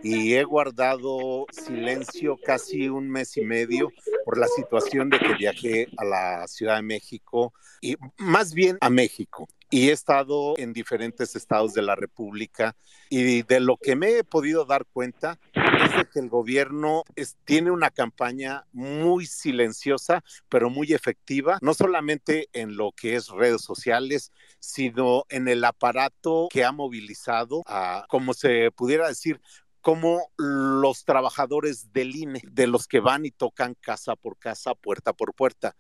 y 0.02 0.34
he 0.34 0.44
guardado 0.44 1.46
silencio 1.50 2.38
casi 2.44 2.88
un 2.88 3.10
mes 3.10 3.36
y 3.36 3.42
medio 3.42 3.92
por 4.24 4.38
la 4.38 4.46
situación 4.48 5.10
de 5.10 5.18
que 5.18 5.34
viajé 5.34 5.88
a 5.96 6.04
la 6.04 6.46
Ciudad 6.46 6.76
de 6.76 6.82
México 6.82 7.52
y 7.80 7.96
más 8.16 8.54
bien 8.54 8.78
a 8.80 8.90
México. 8.90 9.48
Y 9.70 9.90
he 9.90 9.92
estado 9.92 10.54
en 10.56 10.72
diferentes 10.72 11.36
estados 11.36 11.74
de 11.74 11.82
la 11.82 11.94
República 11.94 12.74
y 13.10 13.42
de 13.42 13.60
lo 13.60 13.76
que 13.76 13.96
me 13.96 14.18
he 14.18 14.24
podido 14.24 14.64
dar 14.64 14.86
cuenta 14.86 15.38
es 15.52 15.96
de 15.96 16.08
que 16.10 16.20
el 16.20 16.28
gobierno 16.28 17.04
es, 17.16 17.36
tiene 17.44 17.70
una 17.70 17.90
campaña 17.90 18.64
muy 18.72 19.26
silenciosa, 19.26 20.24
pero 20.48 20.70
muy 20.70 20.92
efectiva, 20.92 21.58
no 21.60 21.74
solamente 21.74 22.48
en 22.52 22.76
lo 22.76 22.92
que 22.92 23.16
es 23.16 23.28
redes 23.28 23.60
sociales, 23.60 24.32
sino 24.58 25.24
en 25.28 25.48
el 25.48 25.64
aparato 25.64 26.48
que 26.50 26.64
ha 26.64 26.72
movilizado 26.72 27.62
a, 27.66 28.06
como 28.08 28.34
se 28.34 28.70
pudiera 28.70 29.08
decir, 29.08 29.40
como 29.88 30.30
los 30.36 31.06
trabajadores 31.06 31.94
del 31.94 32.14
INE, 32.14 32.42
de 32.44 32.66
los 32.66 32.86
que 32.86 33.00
van 33.00 33.24
y 33.24 33.30
tocan 33.30 33.74
casa 33.74 34.16
por 34.16 34.36
casa, 34.36 34.74
puerta 34.74 35.14
por 35.14 35.32
puerta. 35.32 35.74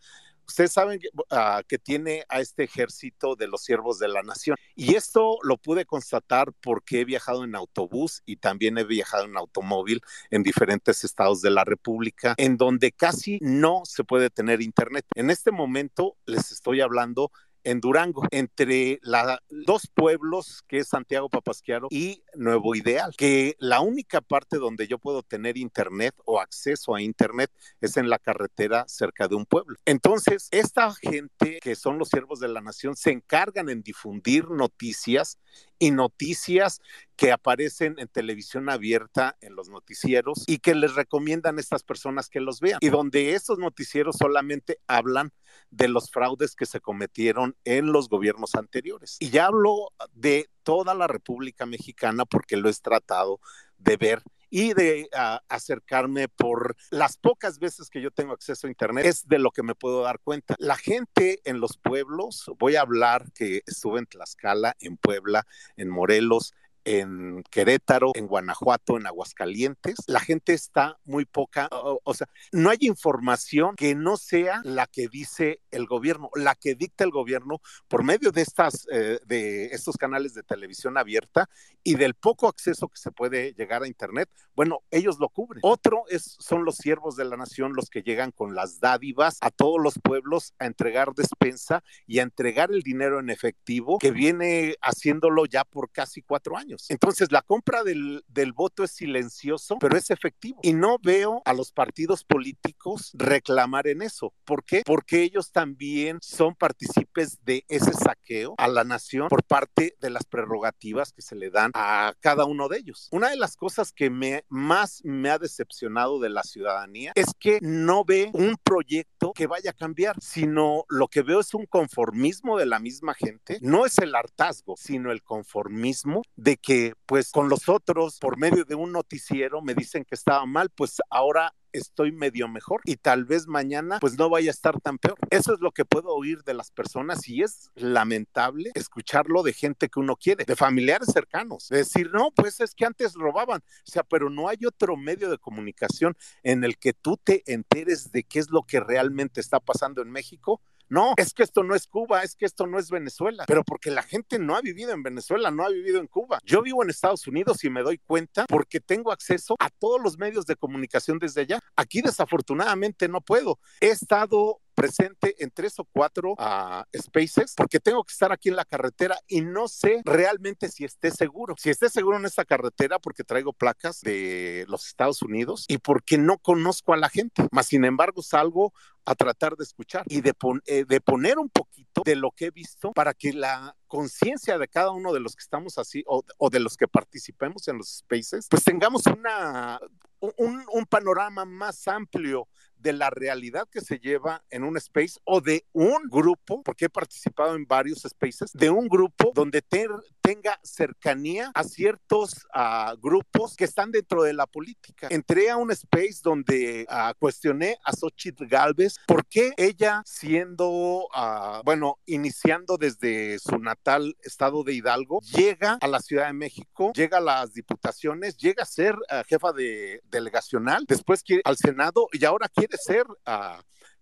Ustedes 0.46 0.72
saben 0.72 0.98
uh, 1.14 1.62
que, 1.68 1.76
tiene 1.76 2.24
a 2.30 2.40
este 2.40 2.64
ejército 2.64 3.36
de 3.36 3.48
los 3.48 3.64
siervos 3.64 3.98
de 3.98 4.08
la 4.08 4.22
nación. 4.22 4.56
Y 4.74 4.94
esto 4.94 5.36
lo 5.42 5.58
pude 5.58 5.84
constatar 5.84 6.54
porque 6.62 7.00
he 7.00 7.04
viajado 7.04 7.44
en 7.44 7.54
autobús 7.54 8.22
y 8.24 8.36
también 8.36 8.78
he 8.78 8.84
viajado 8.84 9.24
en 9.24 9.36
automóvil 9.36 10.00
en 10.30 10.42
diferentes 10.42 11.04
estados 11.04 11.42
de 11.42 11.50
la 11.50 11.64
República, 11.64 12.34
en 12.38 12.56
donde 12.56 12.92
casi 12.92 13.38
no 13.42 13.82
se 13.84 14.04
puede 14.04 14.30
tener 14.30 14.62
internet. 14.62 15.04
En 15.16 15.28
este 15.28 15.50
momento 15.50 16.16
les 16.24 16.50
estoy 16.50 16.80
hablando 16.80 17.30
en 17.64 17.80
Durango, 17.80 18.22
entre 18.30 18.98
la, 19.02 19.40
dos 19.50 19.88
pueblos 19.92 20.62
que 20.66 20.78
es 20.78 20.88
Santiago 20.88 21.28
Papasquiaro 21.28 21.88
y 21.90 22.22
Nuevo 22.34 22.74
Ideal, 22.74 23.14
que 23.16 23.56
la 23.58 23.80
única 23.80 24.20
parte 24.20 24.58
donde 24.58 24.86
yo 24.86 24.98
puedo 24.98 25.22
tener 25.22 25.56
internet 25.56 26.14
o 26.24 26.40
acceso 26.40 26.94
a 26.94 27.02
internet 27.02 27.50
es 27.80 27.96
en 27.96 28.08
la 28.08 28.18
carretera 28.18 28.84
cerca 28.88 29.28
de 29.28 29.34
un 29.34 29.46
pueblo. 29.46 29.76
Entonces, 29.84 30.48
esta 30.50 30.92
gente 30.94 31.58
que 31.60 31.76
son 31.76 31.98
los 31.98 32.08
siervos 32.08 32.40
de 32.40 32.48
la 32.48 32.60
nación 32.60 32.96
se 32.96 33.10
encargan 33.10 33.68
en 33.68 33.82
difundir 33.82 34.50
noticias 34.50 35.38
y 35.78 35.90
noticias 35.90 36.80
que 37.18 37.32
aparecen 37.32 37.96
en 37.98 38.06
televisión 38.06 38.70
abierta 38.70 39.36
en 39.40 39.56
los 39.56 39.68
noticieros 39.68 40.44
y 40.46 40.58
que 40.58 40.76
les 40.76 40.94
recomiendan 40.94 41.58
a 41.58 41.60
estas 41.60 41.82
personas 41.82 42.28
que 42.28 42.38
los 42.38 42.60
vean 42.60 42.78
y 42.80 42.90
donde 42.90 43.34
estos 43.34 43.58
noticieros 43.58 44.16
solamente 44.16 44.78
hablan 44.86 45.32
de 45.70 45.88
los 45.88 46.12
fraudes 46.12 46.54
que 46.54 46.64
se 46.64 46.80
cometieron 46.80 47.56
en 47.64 47.90
los 47.90 48.08
gobiernos 48.08 48.54
anteriores. 48.54 49.16
Y 49.18 49.30
ya 49.30 49.46
hablo 49.46 49.92
de 50.12 50.48
toda 50.62 50.94
la 50.94 51.08
República 51.08 51.66
Mexicana 51.66 52.24
porque 52.24 52.56
lo 52.56 52.68
he 52.68 52.74
tratado 52.74 53.40
de 53.78 53.96
ver 53.96 54.22
y 54.48 54.72
de 54.74 55.08
uh, 55.12 55.38
acercarme 55.48 56.28
por 56.28 56.76
las 56.90 57.16
pocas 57.18 57.58
veces 57.58 57.90
que 57.90 58.00
yo 58.00 58.12
tengo 58.12 58.32
acceso 58.32 58.68
a 58.68 58.70
Internet, 58.70 59.04
es 59.04 59.26
de 59.26 59.40
lo 59.40 59.50
que 59.50 59.64
me 59.64 59.74
puedo 59.74 60.02
dar 60.02 60.20
cuenta. 60.20 60.54
La 60.58 60.76
gente 60.76 61.40
en 61.44 61.58
los 61.60 61.76
pueblos, 61.76 62.50
voy 62.58 62.76
a 62.76 62.82
hablar 62.82 63.30
que 63.32 63.62
estuve 63.66 63.98
en 63.98 64.06
Tlaxcala, 64.06 64.76
en 64.78 64.96
Puebla, 64.96 65.46
en 65.76 65.90
Morelos, 65.90 66.54
en 66.88 67.42
Querétaro, 67.50 68.12
en 68.14 68.26
Guanajuato, 68.26 68.96
en 68.96 69.06
Aguascalientes, 69.06 69.96
la 70.06 70.20
gente 70.20 70.54
está 70.54 70.98
muy 71.04 71.26
poca, 71.26 71.68
o, 71.70 72.00
o, 72.02 72.14
sea, 72.14 72.28
no 72.50 72.70
hay 72.70 72.78
información 72.80 73.76
que 73.76 73.94
no 73.94 74.16
sea 74.16 74.62
la 74.64 74.86
que 74.86 75.08
dice 75.08 75.60
el 75.70 75.86
gobierno, 75.86 76.30
la 76.34 76.54
que 76.54 76.74
dicta 76.74 77.04
el 77.04 77.10
gobierno 77.10 77.60
por 77.88 78.04
medio 78.04 78.32
de 78.32 78.40
estas, 78.40 78.86
eh, 78.90 79.20
de 79.26 79.66
estos 79.66 79.98
canales 79.98 80.32
de 80.32 80.42
televisión 80.42 80.96
abierta 80.96 81.50
y 81.82 81.96
del 81.96 82.14
poco 82.14 82.48
acceso 82.48 82.88
que 82.88 82.98
se 82.98 83.10
puede 83.10 83.52
llegar 83.52 83.82
a 83.82 83.86
internet, 83.86 84.30
bueno, 84.54 84.80
ellos 84.90 85.18
lo 85.20 85.28
cubren. 85.28 85.60
Otro 85.62 86.04
es, 86.08 86.36
son 86.40 86.64
los 86.64 86.76
siervos 86.76 87.16
de 87.16 87.24
la 87.24 87.36
nación 87.36 87.74
los 87.74 87.90
que 87.90 88.02
llegan 88.02 88.32
con 88.32 88.54
las 88.54 88.80
dádivas 88.80 89.36
a 89.40 89.50
todos 89.50 89.76
los 89.80 89.94
pueblos 90.02 90.54
a 90.58 90.66
entregar 90.66 91.12
despensa 91.14 91.82
y 92.06 92.18
a 92.18 92.22
entregar 92.22 92.70
el 92.72 92.82
dinero 92.82 93.20
en 93.20 93.30
efectivo 93.30 93.98
que 93.98 94.10
viene 94.10 94.76
haciéndolo 94.80 95.46
ya 95.46 95.64
por 95.64 95.90
casi 95.90 96.22
cuatro 96.22 96.56
años. 96.56 96.77
Entonces, 96.88 97.32
la 97.32 97.42
compra 97.42 97.82
del, 97.82 98.24
del, 98.28 98.52
voto 98.52 98.82
es 98.82 98.92
silencioso, 98.92 99.76
pero 99.78 99.96
es 99.96 100.10
efectivo. 100.10 100.58
Y 100.62 100.72
no 100.72 100.98
veo 101.02 101.42
a 101.44 101.52
los 101.52 101.72
partidos 101.72 102.24
políticos 102.24 103.10
reclamar 103.14 103.86
en 103.86 104.02
eso. 104.02 104.34
¿Por 104.44 104.64
qué? 104.64 104.82
Porque 104.84 105.22
ellos 105.22 105.52
también 105.52 106.18
son 106.20 106.54
partícipes 106.54 107.38
de 107.44 107.64
ese 107.68 107.92
saqueo 107.92 108.54
a 108.58 108.68
la 108.68 108.84
nación 108.84 109.28
por 109.28 109.44
parte 109.44 109.96
de 110.00 110.10
las 110.10 110.24
prerrogativas 110.24 111.12
que 111.12 111.22
se 111.22 111.36
le 111.36 111.50
dan 111.50 111.70
a 111.74 112.14
cada 112.20 112.44
uno 112.44 112.68
de 112.68 112.78
ellos. 112.78 113.08
Una 113.12 113.30
de 113.30 113.36
las 113.36 113.56
cosas 113.56 113.92
que 113.92 114.10
me, 114.10 114.44
más 114.48 115.00
me 115.04 115.30
ha 115.30 115.38
decepcionado 115.38 116.20
de 116.20 116.28
la 116.30 116.42
ciudadanía 116.42 117.12
es 117.14 117.32
que 117.38 117.58
no 117.60 118.04
ve 118.04 118.30
un 118.32 118.56
proyecto 118.62 119.32
que 119.32 119.46
vaya 119.46 119.70
a 119.70 119.74
cambiar, 119.74 120.16
sino 120.20 120.84
lo 120.88 121.08
que 121.08 121.22
veo 121.22 121.40
es 121.40 121.54
un 121.54 121.66
conformismo 121.66 122.58
de 122.58 122.66
la 122.66 122.78
misma 122.78 123.14
gente. 123.14 123.58
No 123.60 123.86
es 123.86 123.98
el 123.98 124.14
hartazgo, 124.14 124.74
sino 124.76 125.10
el 125.10 125.22
conformismo 125.22 126.22
de 126.36 126.56
que 126.60 126.94
pues 127.06 127.30
con 127.30 127.48
los 127.48 127.68
otros 127.68 128.18
por 128.18 128.38
medio 128.38 128.64
de 128.64 128.74
un 128.74 128.92
noticiero 128.92 129.62
me 129.62 129.74
dicen 129.74 130.04
que 130.04 130.14
estaba 130.14 130.44
mal, 130.46 130.70
pues 130.70 130.96
ahora 131.10 131.54
estoy 131.72 132.12
medio 132.12 132.48
mejor 132.48 132.80
y 132.84 132.96
tal 132.96 133.24
vez 133.24 133.46
mañana 133.46 133.98
pues 134.00 134.18
no 134.18 134.30
vaya 134.30 134.50
a 134.50 134.52
estar 134.52 134.80
tan 134.80 134.98
peor. 134.98 135.18
Eso 135.30 135.54
es 135.54 135.60
lo 135.60 135.72
que 135.72 135.84
puedo 135.84 136.08
oír 136.08 136.42
de 136.44 136.54
las 136.54 136.70
personas 136.70 137.28
y 137.28 137.42
es 137.42 137.70
lamentable 137.74 138.70
escucharlo 138.74 139.42
de 139.42 139.52
gente 139.52 139.88
que 139.88 140.00
uno 140.00 140.16
quiere, 140.16 140.44
de 140.44 140.56
familiares 140.56 141.08
cercanos, 141.12 141.68
de 141.68 141.78
decir, 141.78 142.10
no, 142.12 142.30
pues 142.34 142.60
es 142.60 142.74
que 142.74 142.84
antes 142.84 143.14
robaban, 143.14 143.60
o 143.60 143.90
sea, 143.90 144.02
pero 144.02 144.30
no 144.30 144.48
hay 144.48 144.58
otro 144.66 144.96
medio 144.96 145.30
de 145.30 145.38
comunicación 145.38 146.16
en 146.42 146.64
el 146.64 146.78
que 146.78 146.92
tú 146.92 147.18
te 147.22 147.42
enteres 147.52 148.10
de 148.12 148.24
qué 148.24 148.38
es 148.38 148.50
lo 148.50 148.62
que 148.62 148.80
realmente 148.80 149.40
está 149.40 149.60
pasando 149.60 150.02
en 150.02 150.10
México 150.10 150.60
no, 150.88 151.14
es 151.16 151.34
que 151.34 151.42
esto 151.42 151.62
no 151.62 151.74
es 151.74 151.86
Cuba, 151.86 152.22
es 152.22 152.34
que 152.34 152.46
esto 152.46 152.66
no 152.66 152.78
es 152.78 152.90
Venezuela, 152.90 153.44
pero 153.46 153.62
porque 153.64 153.90
la 153.90 154.02
gente 154.02 154.38
no 154.38 154.56
ha 154.56 154.60
vivido 154.60 154.92
en 154.92 155.02
Venezuela, 155.02 155.50
no 155.50 155.64
ha 155.64 155.68
vivido 155.68 156.00
en 156.00 156.06
Cuba. 156.06 156.38
Yo 156.44 156.62
vivo 156.62 156.82
en 156.82 156.90
Estados 156.90 157.26
Unidos 157.26 157.62
y 157.64 157.70
me 157.70 157.82
doy 157.82 157.98
cuenta 157.98 158.46
porque 158.48 158.80
tengo 158.80 159.12
acceso 159.12 159.56
a 159.58 159.70
todos 159.70 160.00
los 160.02 160.18
medios 160.18 160.46
de 160.46 160.56
comunicación 160.56 161.18
desde 161.18 161.42
allá. 161.42 161.60
Aquí 161.76 162.00
desafortunadamente 162.00 163.08
no 163.08 163.20
puedo. 163.20 163.58
He 163.80 163.88
estado 163.88 164.60
presente 164.78 165.34
en 165.42 165.50
tres 165.50 165.76
o 165.80 165.84
cuatro 165.84 166.34
uh, 166.34 166.84
spaces 166.96 167.54
porque 167.56 167.80
tengo 167.80 168.04
que 168.04 168.12
estar 168.12 168.30
aquí 168.30 168.48
en 168.48 168.54
la 168.54 168.64
carretera 168.64 169.18
y 169.26 169.40
no 169.40 169.66
sé 169.66 170.02
realmente 170.04 170.68
si 170.68 170.84
esté 170.84 171.10
seguro. 171.10 171.56
Si 171.58 171.68
esté 171.68 171.90
seguro 171.90 172.16
en 172.16 172.26
esta 172.26 172.44
carretera 172.44 173.00
porque 173.00 173.24
traigo 173.24 173.52
placas 173.52 174.00
de 174.02 174.64
los 174.68 174.86
Estados 174.86 175.20
Unidos 175.22 175.64
y 175.66 175.78
porque 175.78 176.16
no 176.16 176.38
conozco 176.38 176.92
a 176.92 176.96
la 176.96 177.08
gente. 177.08 177.48
Más 177.50 177.66
sin 177.66 177.84
embargo 177.84 178.22
salgo 178.22 178.72
a 179.04 179.16
tratar 179.16 179.56
de 179.56 179.64
escuchar 179.64 180.04
y 180.06 180.20
de, 180.20 180.32
pon 180.32 180.62
eh, 180.66 180.84
de 180.86 181.00
poner 181.00 181.38
un 181.38 181.48
poquito 181.48 182.02
de 182.04 182.14
lo 182.14 182.30
que 182.30 182.46
he 182.46 182.50
visto 182.50 182.92
para 182.92 183.14
que 183.14 183.32
la 183.32 183.74
conciencia 183.88 184.58
de 184.58 184.68
cada 184.68 184.92
uno 184.92 185.12
de 185.12 185.20
los 185.20 185.34
que 185.34 185.42
estamos 185.42 185.78
así 185.78 186.04
o, 186.06 186.22
o, 186.36 186.50
de 186.50 186.60
los 186.60 186.76
que 186.76 186.86
participemos 186.86 187.66
en 187.68 187.78
los 187.78 187.98
spaces, 187.98 188.46
pues 188.50 188.62
tengamos 188.62 189.06
una, 189.06 189.80
un, 190.20 190.62
un 190.70 190.86
panorama 190.86 191.44
más 191.46 191.88
amplio 191.88 192.48
de 192.78 192.92
la 192.92 193.10
realidad 193.10 193.68
que 193.70 193.80
se 193.80 193.98
lleva 193.98 194.44
en 194.50 194.64
un 194.64 194.76
space 194.76 195.18
o 195.24 195.40
de 195.40 195.64
un 195.72 196.08
grupo, 196.08 196.62
porque 196.62 196.86
he 196.86 196.90
participado 196.90 197.54
en 197.54 197.66
varios 197.66 198.00
spaces, 198.00 198.52
de 198.52 198.70
un 198.70 198.88
grupo 198.88 199.32
donde 199.34 199.62
ter, 199.62 199.90
tenga 200.28 200.60
cercanía 200.62 201.50
a 201.54 201.64
ciertos 201.64 202.46
uh, 202.54 202.94
grupos 203.00 203.56
que 203.56 203.64
están 203.64 203.90
dentro 203.90 204.22
de 204.24 204.34
la 204.34 204.46
política. 204.46 205.08
Entré 205.10 205.48
a 205.48 205.56
un 205.56 205.70
space 205.70 206.20
donde 206.22 206.86
uh, 206.90 207.14
cuestioné 207.18 207.78
a 207.82 207.92
Xochitl 207.92 208.44
Galvez 208.46 208.96
por 209.06 209.24
qué 209.26 209.54
ella 209.56 210.02
siendo, 210.04 210.68
uh, 210.68 211.62
bueno, 211.64 211.98
iniciando 212.04 212.76
desde 212.76 213.38
su 213.38 213.58
natal 213.58 214.18
estado 214.22 214.64
de 214.64 214.74
Hidalgo, 214.74 215.20
llega 215.22 215.78
a 215.80 215.88
la 215.88 216.00
Ciudad 216.00 216.26
de 216.26 216.34
México, 216.34 216.92
llega 216.94 217.16
a 217.16 217.22
las 217.22 217.54
diputaciones, 217.54 218.36
llega 218.36 218.64
a 218.64 218.66
ser 218.66 218.96
jefa 219.26 219.52
de 219.54 220.02
delegacional, 220.10 220.84
después 220.86 221.22
quiere 221.22 221.40
al 221.46 221.56
Senado 221.56 222.08
y 222.12 222.22
ahora 222.26 222.50
quiere 222.50 222.76
ser 222.76 223.06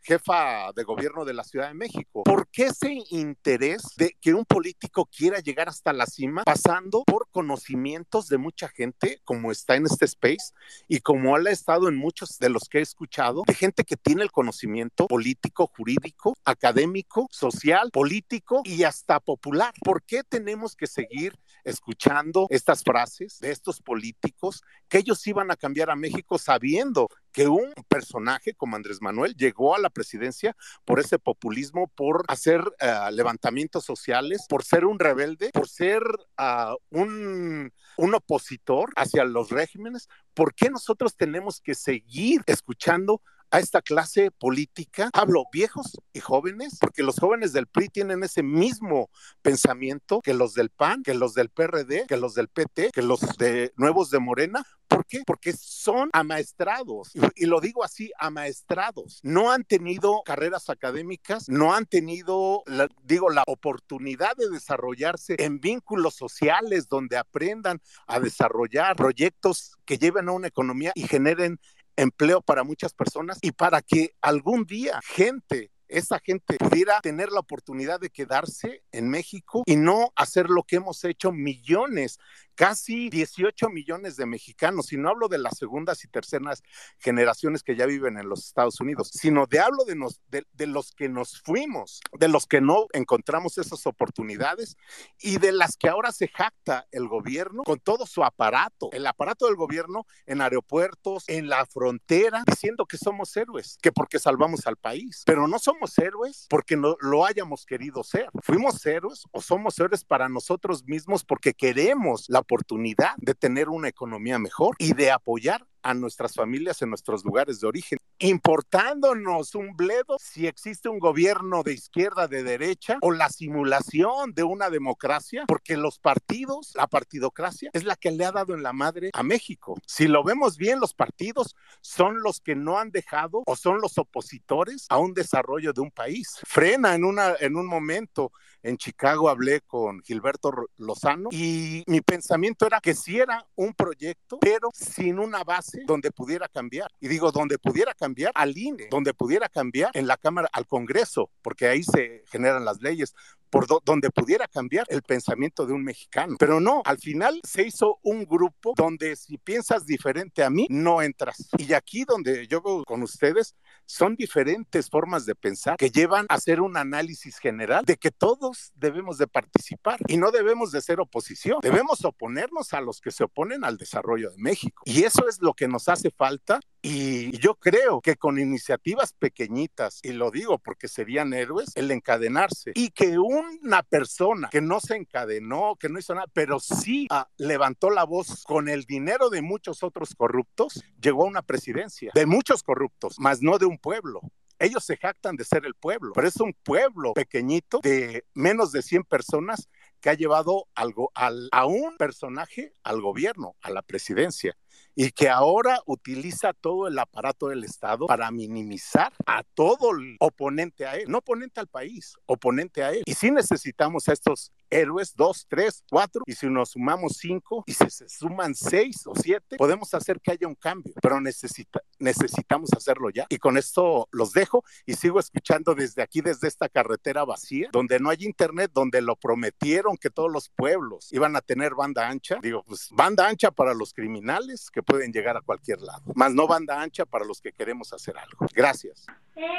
jefa 0.07 0.73
de 0.73 0.85
gobierno 0.85 1.25
de 1.25 1.35
la 1.35 1.43
Ciudad 1.43 1.69
de 1.69 1.75
México. 1.75 2.23
¿Por 2.23 2.49
qué 2.49 2.67
ese 2.67 3.03
interés 3.11 3.83
de 3.97 4.17
que 4.21 4.35
un 4.35 4.45
político 4.45 5.07
quiera 5.07 5.41
llegar 5.41 5.69
hasta 5.69 5.93
la 5.93 6.07
cima 6.07 6.45
pasando 6.45 7.03
por 7.05 7.29
conocimientos 7.31 8.29
de 8.29 8.39
mucha 8.39 8.69
gente, 8.69 9.21
como 9.25 9.51
está 9.51 9.75
en 9.75 9.87
este 9.87 10.05
space 10.05 10.53
y 10.87 11.01
como 11.01 11.37
él 11.37 11.49
ha 11.49 11.51
estado 11.51 11.89
en 11.89 11.97
muchos 11.97 12.39
de 12.39 12.51
los 12.51 12.69
que 12.69 12.79
he 12.79 12.83
escuchado, 12.83 13.43
de 13.47 13.55
gente 13.55 13.85
que 13.85 13.97
tiene 13.97 14.23
el 14.23 14.31
conocimiento 14.31 15.09
político, 15.09 15.71
jurídico, 15.77 16.37
académico, 16.45 17.27
social, 17.31 17.91
político 17.91 18.63
y 18.65 18.85
hasta 18.85 19.19
popular? 19.19 19.75
¿Por 19.85 20.05
qué 20.05 20.23
tenemos 20.23 20.77
que 20.77 20.87
seguir 20.87 21.37
escuchando 21.65 22.47
estas 22.51 22.85
frases 22.85 23.41
de 23.41 23.51
estos 23.51 23.81
políticos 23.81 24.63
que 24.89 24.99
ellos 24.99 25.27
iban 25.27 25.51
a 25.51 25.57
cambiar 25.57 25.91
a 25.91 25.97
México 25.97 26.39
sabiendo 26.39 27.09
que 27.37 27.49
un 27.49 27.75
personaje 27.87 28.55
como 28.55 28.77
Andrés 28.77 29.03
Manuel 29.03 29.37
llegó 29.37 29.75
a 29.77 29.79
la 29.79 29.91
presidencia 29.91 30.57
por 30.87 31.01
ese 31.01 31.19
populismo, 31.19 31.87
por 31.89 32.25
hacer 32.29 32.63
uh, 32.63 33.11
levantamientos 33.13 33.85
sociales, 33.85 34.47
por 34.49 34.65
ser 34.65 34.87
un 34.87 34.99
rebelde, 34.99 35.51
por 35.53 35.69
ser 35.69 36.03
uh, 36.03 36.77
un, 36.89 37.75
un 37.99 38.15
opositor 38.15 38.91
hacia 38.97 39.27
los 39.27 39.51
regímenes. 39.51 40.09
¿Por 40.33 40.55
qué 40.55 40.71
nosotros 40.71 41.15
tenemos 41.15 41.61
que 41.61 41.75
seguir 41.75 42.41
escuchando 42.47 43.21
a 43.51 43.61
esta 43.61 43.83
clase 43.83 44.31
política, 44.31 45.11
hablo 45.13 45.45
viejos 45.53 45.99
y 46.13 46.21
jóvenes, 46.21 46.79
porque 46.81 47.03
los 47.03 47.19
jóvenes 47.19 47.53
del 47.53 47.67
PRI 47.67 47.89
tienen 47.89 48.23
ese 48.23 48.43
mismo 48.43 49.11
pensamiento 49.43 50.21
que 50.21 50.35
los 50.35 50.55
del 50.55 50.71
PAN, 50.71 51.03
que 51.03 51.15
los 51.15 51.35
del 51.35 51.51
PRD, 51.51 52.07
que 52.09 52.17
los 52.17 52.35
del 52.35 52.49
PT, 52.49 52.91
que 52.93 53.03
los 53.03 53.21
de 53.39 53.73
nuevos 53.77 54.11
de 54.11 54.19
Morena. 54.19 54.67
¿Por 55.07 55.17
¿Por 55.17 55.19
qué? 55.21 55.25
Porque 55.25 55.53
son 55.53 56.11
amaestrados, 56.13 57.15
y, 57.15 57.21
y 57.45 57.47
lo 57.47 57.61
digo 57.61 57.85
así, 57.85 58.11
amaestrados. 58.19 59.21
No 59.23 59.53
han 59.53 59.63
tenido 59.65 60.23
carreras 60.25 60.69
académicas, 60.69 61.49
no 61.49 61.75
han 61.75 61.87
tenido, 61.87 62.63
la- 62.67 62.89
digo, 63.05 63.31
la 63.31 63.45
oportunidad 63.47 64.37
de 64.37 64.49
desarrollarse 64.51 65.37
en 65.39 65.61
vínculos 65.61 66.15
sociales 66.15 66.89
donde 66.89 67.17
aprendan 67.17 67.81
a 68.09 68.19
desarrollar 68.19 68.97
proyectos 68.97 69.77
que 69.85 69.99
lleven 69.99 70.29
a 70.29 70.33
una 70.33 70.49
economía 70.49 70.91
y 70.97 71.07
generen 71.07 71.61
empleo 71.97 72.43
para 72.43 72.65
muchas 72.65 72.93
personas 72.93 73.39
y 73.43 73.53
para 73.53 73.83
que 73.83 74.15
algún 74.21 74.65
día 74.65 75.01
gente 75.05 75.71
esa 75.89 76.19
gente 76.19 76.57
pudiera 76.59 77.01
tener 77.01 77.31
la 77.31 77.39
oportunidad 77.39 78.01
de 78.01 78.11
quedarse 78.11 78.83
en 78.91 79.09
México 79.09 79.63
y 79.67 79.77
no 79.77 80.11
hacer 80.17 80.51
lo 80.51 80.65
que 80.65 80.77
hemos 80.77 81.05
hecho 81.05 81.31
millones, 81.31 82.19
casi 82.57 83.11
18 83.11 83.69
millones 83.69 84.17
de 84.17 84.27
mexicanos, 84.27 84.93
y 84.93 84.97
no 84.97 85.11
hablo 85.11 85.29
de 85.29 85.39
las 85.39 85.57
segundas 85.59 86.03
y 86.05 86.09
terceras 86.09 86.63
generaciones 86.99 87.63
que 87.63 87.77
ya 87.77 87.87
viven 87.87 88.19
en 88.19 88.29
los 88.29 88.47
Estados 88.47 88.81
Unidos, 88.81 89.11
sino 89.13 89.47
de 89.47 89.61
hablo 89.61 89.85
de, 89.85 89.95
nos, 89.95 90.21
de, 90.29 90.45
de 90.55 90.67
los 90.67 90.93
que 90.93 91.09
nos 91.09 91.41
fuimos, 91.43 92.01
de 92.19 92.29
los 92.29 92.47
que 92.47 92.61
no 92.61 92.87
encontramos 92.93 93.59
esas 93.59 93.87
oportunidades 93.87 94.77
y 95.21 95.39
de 95.39 95.53
las 95.53 95.77
que 95.77 95.89
ahora 95.89 96.13
se 96.13 96.29
jacta 96.29 96.87
el 96.91 97.09
gobierno 97.09 97.63
con 97.63 97.79
todo 97.79 98.07
su 98.07 98.25
aparato, 98.25 98.89
el 98.93 99.07
aparato 99.07 99.47
del 99.47 99.57
gobierno 99.57 100.07
en 100.25 100.41
aeropuertos, 100.41 101.25
en 101.29 101.49
la 101.49 101.67
frontera, 101.67 102.43
diciendo 102.47 102.87
que 102.87 102.97
somos 102.97 103.37
héroes, 103.37 103.79
que 103.83 103.93
porque 103.93 104.19
salvamos 104.19 104.67
al 104.67 104.77
país, 104.77 105.23
pero 105.27 105.47
no 105.47 105.59
somos 105.59 105.97
héroes 105.99 106.47
porque 106.49 106.77
no 106.77 106.97
lo 107.01 107.25
hayamos 107.25 107.67
querido 107.67 108.03
ser. 108.03 108.31
Fuimos 108.43 108.85
héroes 108.87 109.25
o 109.33 109.43
somos 109.43 109.79
héroes 109.79 110.05
para 110.05 110.29
nosotros 110.29 110.85
mismos 110.85 111.25
porque 111.25 111.53
queremos 111.53 112.25
la 112.29 112.43
oportunidad 112.47 113.11
de 113.17 113.35
tener 113.35 113.69
una 113.69 113.89
economía 113.89 114.39
mejor 114.39 114.77
y 114.79 114.95
de 114.95 115.11
apoyar 115.11 115.67
a 115.87 115.95
nuestras 115.95 116.35
familias 116.35 116.83
en 116.83 116.89
nuestros 116.89 117.25
lugares 117.25 117.61
de 117.61 117.69
origen, 117.69 117.99
importándonos 118.19 119.55
un 119.55 119.77
bledo 119.77 120.17
si 120.19 120.49
existe 120.49 120.89
un 120.89 120.99
gobierno 120.99 121.63
de 121.63 121.75
izquierda, 121.75 122.27
de 122.27 122.43
derecha 122.43 122.99
o 123.03 123.13
la 123.13 123.29
simulación 123.29 124.35
de 124.35 124.43
una 124.43 124.69
democracia, 124.69 125.45
porque 125.47 125.77
los 125.77 126.01
partidos, 126.01 126.73
la 126.75 126.89
partidocracia 126.89 127.71
es 127.73 127.85
la 127.85 127.95
que 127.95 128.11
le 128.11 128.25
ha 128.25 128.33
dado 128.33 128.55
en 128.55 128.65
la 128.65 128.73
madre 128.73 129.11
a 129.13 129.23
México. 129.23 129.79
Si 129.87 130.09
lo 130.09 130.25
vemos 130.25 130.57
bien, 130.57 130.81
los 130.81 130.93
partidos 130.93 131.55
son 131.83 132.21
los 132.21 132.41
que 132.41 132.57
no 132.57 132.79
han 132.79 132.91
dejado 132.91 133.45
o 133.47 133.55
son 133.55 133.81
los 133.81 133.97
opositores 133.97 134.87
a 134.89 134.99
un 134.99 135.15
desarrollo 135.15 135.73
de 135.73 135.83
un 135.83 135.93
país. 135.93 136.41
Frena 136.45 136.97
en, 136.97 137.05
una, 137.05 137.35
en 137.39 137.55
un 137.55 137.67
momento 137.67 138.33
en 138.65 138.77
Chicago 138.77 139.29
hablé 139.29 139.61
con 139.61 140.01
Gilberto 140.01 140.53
Lozano 140.79 141.29
y 141.31 141.85
mi 141.87 142.01
pensamiento 142.01 142.67
era 142.67 142.81
que 142.81 142.95
si 142.95 143.21
era 143.21 143.47
un 143.55 143.73
proyecto, 143.73 144.39
pero 144.41 144.71
sin 144.73 145.21
una 145.21 145.45
base 145.45 145.76
donde 145.87 146.11
pudiera 146.11 146.49
cambiar. 146.49 146.91
Y 147.01 147.09
digo, 147.09 147.33
donde 147.33 147.59
pudiera 147.59 147.95
cambiar 147.95 148.33
al 148.35 148.57
INE, 148.57 148.89
donde 148.91 149.15
pudiera 149.15 149.49
cambiar 149.49 149.91
en 149.95 150.07
la 150.07 150.17
Cámara, 150.17 150.49
al 150.53 150.67
Congreso, 150.67 151.31
porque 151.43 151.69
ahí 151.69 151.83
se 151.83 152.25
generan 152.31 152.65
las 152.65 152.81
leyes, 152.81 153.15
por 153.51 153.67
do 153.67 153.81
donde 153.85 154.11
pudiera 154.11 154.47
cambiar 154.49 154.87
el 154.89 155.03
pensamiento 155.03 155.67
de 155.67 155.73
un 155.73 155.85
mexicano. 155.85 156.37
Pero 156.39 156.61
no, 156.61 156.83
al 156.85 156.99
final 156.99 157.41
se 157.45 157.67
hizo 157.67 157.99
un 158.03 158.25
grupo 158.25 158.75
donde 158.77 159.17
si 159.17 159.39
piensas 159.39 159.87
diferente 159.87 160.43
a 160.43 160.51
mí, 160.51 160.67
no 160.69 161.03
entras. 161.03 161.49
Y 161.59 161.73
aquí 161.73 162.05
donde 162.05 162.47
yo 162.49 162.63
con 162.63 163.03
ustedes, 163.03 163.55
son 163.87 164.17
diferentes 164.17 164.91
formas 164.91 165.27
de 165.27 165.35
pensar 165.35 165.77
que 165.77 165.91
llevan 165.91 166.27
a 166.29 166.35
hacer 166.35 166.61
un 166.61 166.77
análisis 166.77 167.39
general 167.39 167.85
de 167.85 167.97
que 167.97 168.11
todos 168.11 168.73
debemos 168.75 169.19
de 169.19 169.27
participar 169.27 169.99
y 170.09 170.17
no 170.17 170.31
debemos 170.31 170.73
de 170.73 170.83
ser 170.83 171.01
oposición. 171.01 171.59
Debemos 171.63 172.05
oponernos 172.05 172.75
a 172.75 172.81
los 172.81 173.01
que 173.01 173.11
se 173.11 173.25
oponen 173.25 173.65
al 173.65 173.79
desarrollo 173.79 174.31
de 174.31 174.39
México. 174.39 174.83
Y 174.85 175.05
eso 175.05 175.29
es 175.29 175.41
lo 175.41 175.55
que 175.55 175.69
nos 175.69 175.89
hace 175.89 176.11
falta 176.11 176.61
y 176.89 177.37
yo 177.39 177.57
creo 177.57 178.01
que 178.01 178.15
con 178.15 178.39
iniciativas 178.39 179.13
pequeñitas, 179.13 179.99
y 180.05 180.13
lo 180.13 180.31
digo 180.31 180.59
porque 180.59 180.87
serían 180.87 181.35
héroes, 181.35 181.73
el 181.75 181.91
encadenarse 181.91 182.73
y 182.77 182.91
que 182.91 183.19
una 183.19 183.83
persona 183.83 184.51
que 184.51 184.61
no 184.61 184.79
se 184.79 184.95
encadenó, 184.95 185.75
que 185.81 185.89
no 185.89 185.99
hizo 185.99 186.15
nada, 186.15 186.29
pero 186.33 186.61
sí 186.61 187.09
ah, 187.11 187.29
levantó 187.39 187.91
la 187.91 188.05
voz 188.05 188.45
con 188.45 188.69
el 188.69 188.85
dinero 188.85 189.31
de 189.31 189.43
muchos 189.43 189.83
otros 189.83 190.15
corruptos, 190.15 190.85
llegó 191.01 191.25
a 191.25 191.29
una 191.29 191.43
presidencia 191.43 192.13
de 192.15 192.27
muchos 192.27 192.63
corruptos, 192.63 193.19
más 193.19 193.43
no 193.43 193.59
de 193.59 193.67
un 193.67 193.76
pueblo. 193.79 194.21
Ellos 194.59 194.85
se 194.85 194.97
jactan 194.97 195.37
de 195.37 195.45
ser 195.45 195.67
el 195.67 195.75
pueblo, 195.75 196.13
pero 196.15 196.27
es 196.27 196.37
un 196.37 196.55
pueblo 196.63 197.13
pequeñito 197.13 197.81
de 197.83 198.25
menos 198.33 198.73
de 198.73 198.81
100 198.81 199.05
personas 199.05 199.69
que 200.01 200.09
ha 200.09 200.15
llevado 200.15 200.67
algo, 200.75 201.11
al, 201.15 201.49
a 201.53 201.67
un 201.67 201.97
personaje 201.99 202.73
al 202.83 203.03
gobierno, 203.03 203.55
a 203.61 203.71
la 203.71 203.83
presidencia 203.83 204.57
y 204.99 205.11
que 205.11 205.29
ahora 205.29 205.81
utiliza 205.85 206.55
todo 206.55 206.89
el 206.89 206.99
aparato 206.99 207.49
del 207.49 207.65
Estado 207.65 208.07
para 208.07 208.31
minimizar 208.31 209.13
a 209.27 209.43
todo 209.43 209.93
el 209.93 210.17
oponente 210.21 210.87
a 210.87 210.97
él, 210.97 211.05
no 211.09 211.19
oponente 211.19 211.61
al 211.61 211.67
país, 211.67 212.15
oponente 212.25 212.83
a 212.83 212.93
él. 212.93 213.03
Y 213.05 213.15
si 213.15 213.31
necesitamos 213.31 214.09
a 214.09 214.15
estos 214.15 214.53
héroes, 214.71 215.15
dos, 215.15 215.47
tres, 215.49 215.85
cuatro, 215.91 216.23
y 216.27 216.33
si 216.33 216.49
nos 216.49 216.71
sumamos 216.71 217.17
cinco, 217.19 217.65
y 217.67 217.73
si 217.73 217.91
se 217.91 218.09
suman 218.09 218.55
seis 218.55 219.07
o 219.07 219.15
siete, 219.15 219.57
podemos 219.57 219.93
hacer 219.95 220.21
que 220.21 220.33
haya 220.33 220.47
un 220.47 220.55
cambio, 220.55 220.95
pero 221.01 221.21
necesita, 221.21 221.81
necesitamos 221.99 222.71
hacerlo 222.73 223.11
ya. 223.11 223.27
Y 223.29 223.39
con 223.39 223.57
esto 223.57 224.09
los 224.13 224.33
dejo 224.33 224.65
y 224.85 224.95
sigo 224.95 225.21
escuchando 225.21 225.75
desde 225.75 226.03
aquí, 226.03 226.21
desde 226.21 226.49
esta 226.49 226.69
carretera 226.69 227.25
vacía, 227.25 227.69
donde 227.73 227.99
no 227.99 228.11
hay 228.11 228.19
internet, 228.21 228.71
donde 228.75 229.01
lo 229.01 229.17
prometieron 229.17 229.97
que 229.97 230.11
todos 230.11 230.31
los 230.31 230.49
pueblos 230.49 231.13
iban 231.13 231.37
a 231.37 231.41
tener 231.41 231.75
banda 231.75 232.09
ancha. 232.09 232.39
Digo, 232.43 232.63
pues 232.67 232.89
banda 232.91 233.29
ancha 233.29 233.51
para 233.51 233.75
los 233.75 233.93
criminales 233.93 234.71
que 234.71 234.83
pueden 234.83 235.13
llegar 235.13 235.37
a 235.37 235.41
cualquier 235.41 235.81
lado, 235.81 236.03
más 236.15 236.35
no 236.35 236.47
banda 236.47 236.81
ancha 236.81 237.05
para 237.05 237.25
los 237.25 237.41
que 237.41 237.53
queremos 237.53 237.93
hacer 237.93 238.17
algo. 238.19 238.47
Gracias. 238.55 239.07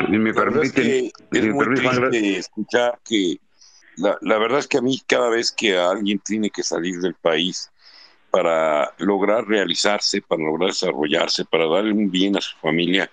Y 0.08 0.18
me 0.18 0.32
es 0.32 0.72
que 0.72 1.06
es 1.08 1.12
permiten, 1.32 2.10
triste 2.10 2.38
escuchar 2.38 3.00
que 3.04 3.40
la, 3.98 4.18
la 4.22 4.38
verdad 4.38 4.60
es 4.60 4.68
que 4.68 4.78
a 4.78 4.82
mí 4.82 5.02
cada 5.08 5.30
vez 5.30 5.52
que 5.52 5.78
alguien 5.78 6.20
tiene 6.20 6.50
que 6.50 6.64
salir 6.64 7.00
del 7.00 7.16
país 7.16 7.72
para 8.32 8.94
lograr 9.00 9.48
realizarse, 9.48 10.22
para 10.22 10.44
lograr 10.44 10.70
desarrollarse, 10.70 11.46
para 11.46 11.68
darle 11.68 11.92
un 11.92 12.12
bien 12.12 12.38
a 12.38 12.42
su 12.42 12.56
familia, 12.58 13.12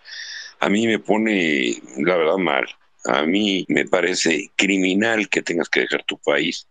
a 0.61 0.69
mí 0.69 0.87
me 0.87 0.99
pone 0.99 1.81
la 1.99 2.17
verdad 2.17 2.37
mal. 2.37 2.67
A 3.07 3.25
mí 3.25 3.67
me 3.69 3.87
parece 3.87 4.51
criminal 4.57 5.29
que 5.29 5.43
tengas 5.43 5.69
que 5.69 5.81
dejar 5.81 6.05
tu 6.05 6.19
país 6.19 6.69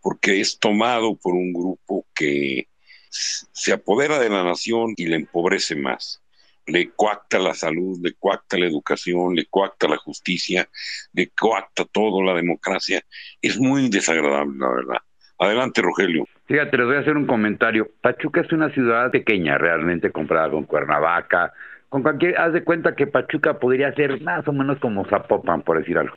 porque 0.00 0.40
es 0.40 0.58
tomado 0.58 1.16
por 1.16 1.34
un 1.34 1.52
grupo 1.52 2.06
que 2.14 2.68
se 3.08 3.72
apodera 3.72 4.18
de 4.18 4.28
la 4.28 4.44
nación 4.44 4.94
y 4.96 5.06
le 5.06 5.16
empobrece 5.16 5.76
más. 5.76 6.23
Le 6.66 6.90
coacta 6.96 7.38
la 7.38 7.54
salud, 7.54 7.98
le 8.02 8.14
coacta 8.14 8.56
la 8.58 8.66
educación, 8.66 9.34
le 9.34 9.46
coacta 9.46 9.88
la 9.88 9.96
justicia, 9.96 10.68
le 11.12 11.28
coacta 11.28 11.84
todo, 11.84 12.22
la 12.22 12.34
democracia. 12.34 13.02
Es 13.42 13.58
muy 13.58 13.88
desagradable, 13.88 14.56
la 14.58 14.68
verdad. 14.68 14.98
Adelante, 15.38 15.82
Rogelio. 15.82 16.26
Fíjate, 16.46 16.76
les 16.76 16.86
voy 16.86 16.96
a 16.96 17.00
hacer 17.00 17.16
un 17.16 17.26
comentario. 17.26 17.88
Pachuca 18.00 18.42
es 18.42 18.52
una 18.52 18.70
ciudad 18.70 19.10
pequeña, 19.10 19.58
realmente 19.58 20.10
comparada 20.10 20.50
con 20.50 20.64
Cuernavaca. 20.64 21.52
Con 21.88 22.02
cualquier, 22.02 22.38
haz 22.38 22.52
de 22.52 22.64
cuenta 22.64 22.94
que 22.94 23.06
Pachuca 23.06 23.58
podría 23.58 23.92
ser 23.94 24.20
más 24.22 24.46
o 24.48 24.52
menos 24.52 24.78
como 24.78 25.04
Zapopan, 25.06 25.62
por 25.62 25.78
decir 25.78 25.98
algo. 25.98 26.16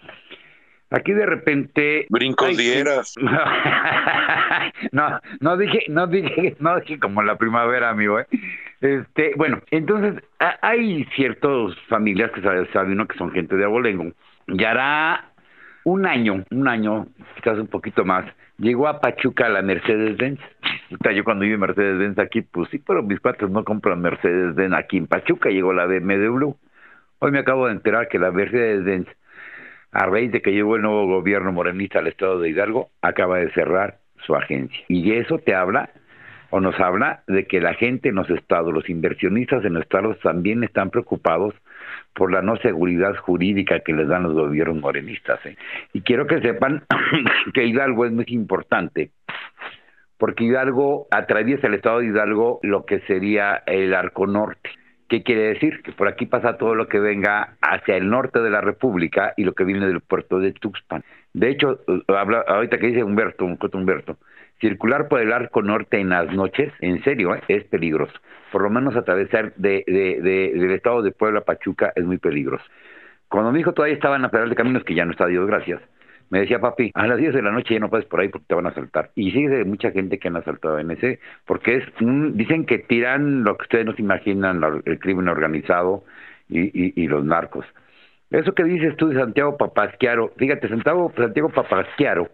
Aquí 0.90 1.12
de 1.12 1.26
repente. 1.26 2.08
Brincos 2.10 2.56
dieras. 2.56 3.16
no, 4.92 5.20
no 5.42 5.58
dije, 5.58 5.80
no 5.90 6.08
dije, 6.08 6.56
no 6.60 6.80
dije 6.80 7.00
como 7.00 7.22
la 7.24 7.38
primavera, 7.38 7.90
amigo, 7.90 8.20
¿eh? 8.20 8.28
Este, 8.82 9.34
bueno, 9.36 9.60
entonces 9.72 10.22
hay 10.62 11.06
ciertas 11.16 11.76
familias 11.88 12.32
que 12.32 12.42
sabe, 12.42 12.68
sabe 12.72 12.92
uno 12.92 13.08
que 13.08 13.18
son 13.18 13.32
gente 13.32 13.56
de 13.56 13.66
abolengo. 13.66 14.12
Y 14.48 14.64
hará 14.64 15.32
un 15.84 16.06
año, 16.06 16.44
un 16.52 16.68
año, 16.68 17.08
quizás 17.36 17.58
un 17.58 17.68
poquito 17.68 18.06
más, 18.06 18.26
llegó 18.58 18.88
a 18.88 19.00
Pachuca 19.00 19.50
la 19.50 19.62
Mercedes-Benz. 19.62 20.40
Yo 21.16 21.24
cuando 21.24 21.46
iba 21.46 21.58
Mercedes-Benz 21.58 22.20
aquí, 22.20 22.42
pues 22.42 22.70
sí, 22.70 22.80
pero 22.80 23.02
mis 23.04 23.20
cuates 23.20 23.50
no 23.50 23.64
compran 23.64 24.02
Mercedes-Benz 24.02 24.74
aquí 24.76 24.98
en 24.98 25.08
Pachuca, 25.08 25.50
llegó 25.50 25.74
la 25.74 25.86
BMW. 25.86 26.52
Hoy 27.20 27.32
me 27.32 27.40
acabo 27.40 27.68
de 27.68 27.74
enterar 27.74 28.08
que 28.10 28.20
la 28.20 28.32
Mercedes-Benz, 28.32 29.08
a 29.92 30.06
raíz 30.06 30.32
de 30.32 30.42
que 30.42 30.52
llegó 30.52 30.76
el 30.76 30.84
nuevo 30.84 31.08
gobierno 31.08 31.52
morenista 31.52 32.00
al 32.00 32.08
estado 32.08 32.40
de 32.40 32.50
Hidalgo, 32.50 32.90
acaba 33.02 33.38
de 33.38 33.52
cerrar 33.52 33.98
su 34.26 34.36
agencia. 34.36 34.84
Y 34.88 35.14
eso 35.14 35.40
te 35.40 35.56
habla 35.56 35.90
o 36.50 36.60
nos 36.60 36.80
habla 36.80 37.24
de 37.28 37.46
que 37.46 37.60
la 37.60 37.74
gente 37.74 38.10
en 38.10 38.16
los 38.16 38.30
estados, 38.30 38.74
los 38.74 38.90
inversionistas 38.90 39.66
en 39.66 39.74
los 39.74 39.84
estados 39.84 40.20
también 40.20 40.64
están 40.64 40.90
preocupados 40.90 41.54
por 42.14 42.32
la 42.32 42.42
no 42.42 42.58
seguridad 42.58 43.16
jurídica 43.16 43.80
que 43.82 43.94
les 43.94 44.08
dan 44.08 44.24
los 44.24 44.34
gobiernos 44.34 44.78
morenistas. 44.78 45.46
¿eh? 45.46 45.58
Y 45.94 46.02
quiero 46.02 46.26
que 46.28 46.42
sepan 46.42 46.84
que 47.54 47.66
Hidalgo 47.66 48.06
es 48.06 48.12
muy 48.12 48.26
importante, 48.30 49.12
porque 50.18 50.46
Hidalgo 50.46 51.08
atraviesa 51.12 51.68
el 51.68 51.76
estado 51.76 52.00
de 52.00 52.08
Hidalgo 52.08 52.60
lo 52.64 52.86
que 52.86 53.00
sería 53.02 53.64
el 53.66 53.94
arco 53.94 54.26
norte. 54.26 54.70
¿Qué 55.10 55.24
quiere 55.24 55.54
decir? 55.54 55.82
Que 55.84 55.94
por 55.94 56.10
aquí 56.10 56.26
pasa 56.26 56.58
todo 56.58 56.76
lo 56.76 56.88
que 56.90 57.00
venga 57.00 57.56
hacia 57.62 57.96
el 57.96 58.10
norte 58.10 58.42
de 58.42 58.50
la 58.50 58.60
República 58.60 59.34
y 59.38 59.46
lo 59.46 59.54
que 59.54 59.64
viene 59.64 59.88
del 59.88 60.02
puerto 60.02 60.40
de 60.40 60.52
Tuxpan. 60.52 61.04
De 61.34 61.50
hecho, 61.50 61.80
habla, 62.10 62.44
ahorita 62.46 62.78
que 62.78 62.88
dice 62.88 63.04
Humberto, 63.04 63.48
coto 63.58 63.78
Humberto, 63.78 64.18
circular 64.60 65.08
por 65.08 65.22
el 65.22 65.32
arco 65.32 65.62
norte 65.62 66.00
en 66.00 66.10
las 66.10 66.34
noches, 66.34 66.72
en 66.82 67.04
serio, 67.04 67.36
¿eh? 67.36 67.42
es 67.48 67.64
peligroso. 67.66 68.14
Por 68.52 68.62
lo 68.62 68.70
menos 68.70 68.96
atravesar 68.96 69.54
de, 69.56 69.84
de, 69.88 70.22
de, 70.22 70.52
del 70.60 70.72
estado 70.72 71.02
de 71.02 71.12
Puebla 71.12 71.42
Pachuca 71.42 71.92
es 71.96 72.06
muy 72.06 72.18
peligroso. 72.18 72.64
Cuando 73.30 73.52
mi 73.52 73.60
hijo 73.60 73.74
todavía 73.74 73.96
estaba 73.96 74.16
en 74.16 74.22
la 74.22 74.30
Federal 74.30 74.50
de 74.50 74.56
Caminos, 74.56 74.84
que 74.84 74.96
ya 74.96 75.06
no 75.06 75.12
está, 75.12 75.28
Dios 75.28 75.46
gracias, 75.46 75.82
me 76.30 76.40
decía, 76.40 76.60
papi, 76.60 76.92
a 76.94 77.08
las 77.08 77.18
10 77.18 77.34
de 77.34 77.42
la 77.42 77.52
noche 77.52 77.74
ya 77.74 77.80
no 77.80 77.90
puedes 77.90 78.06
por 78.06 78.20
ahí 78.20 78.30
porque 78.30 78.48
te 78.48 78.56
van 78.56 78.66
a 78.66 78.70
asaltar. 78.70 79.12
Y 79.16 79.32
sí, 79.32 79.46
hay 79.46 79.64
mucha 79.64 79.92
gente 79.92 80.18
que 80.18 80.28
han 80.28 80.36
asaltado 80.36 80.80
en 80.80 80.92
ese, 80.92 81.20
porque 81.46 81.76
es 81.78 81.84
un, 82.02 82.36
dicen 82.36 82.66
que 82.66 82.80
tiran 82.80 83.44
lo 83.44 83.58
que 83.58 83.64
ustedes 83.64 83.86
no 83.86 83.94
se 83.94 84.02
imaginan, 84.02 84.62
el 84.86 85.00
crimen 85.00 85.28
organizado 85.28 86.04
y 86.50 87.08
los 87.08 87.26
narcos. 87.26 87.66
Eso 88.30 88.54
que 88.54 88.64
dices 88.66 88.96
tú 88.98 89.08
de 89.08 89.20
Santiago 89.20 89.58
Papasquiaro, 89.58 90.34
fíjate, 90.38 90.68
Santiago, 90.68 91.14
Santiago 91.16 91.50
Papasquiaro 91.50 92.30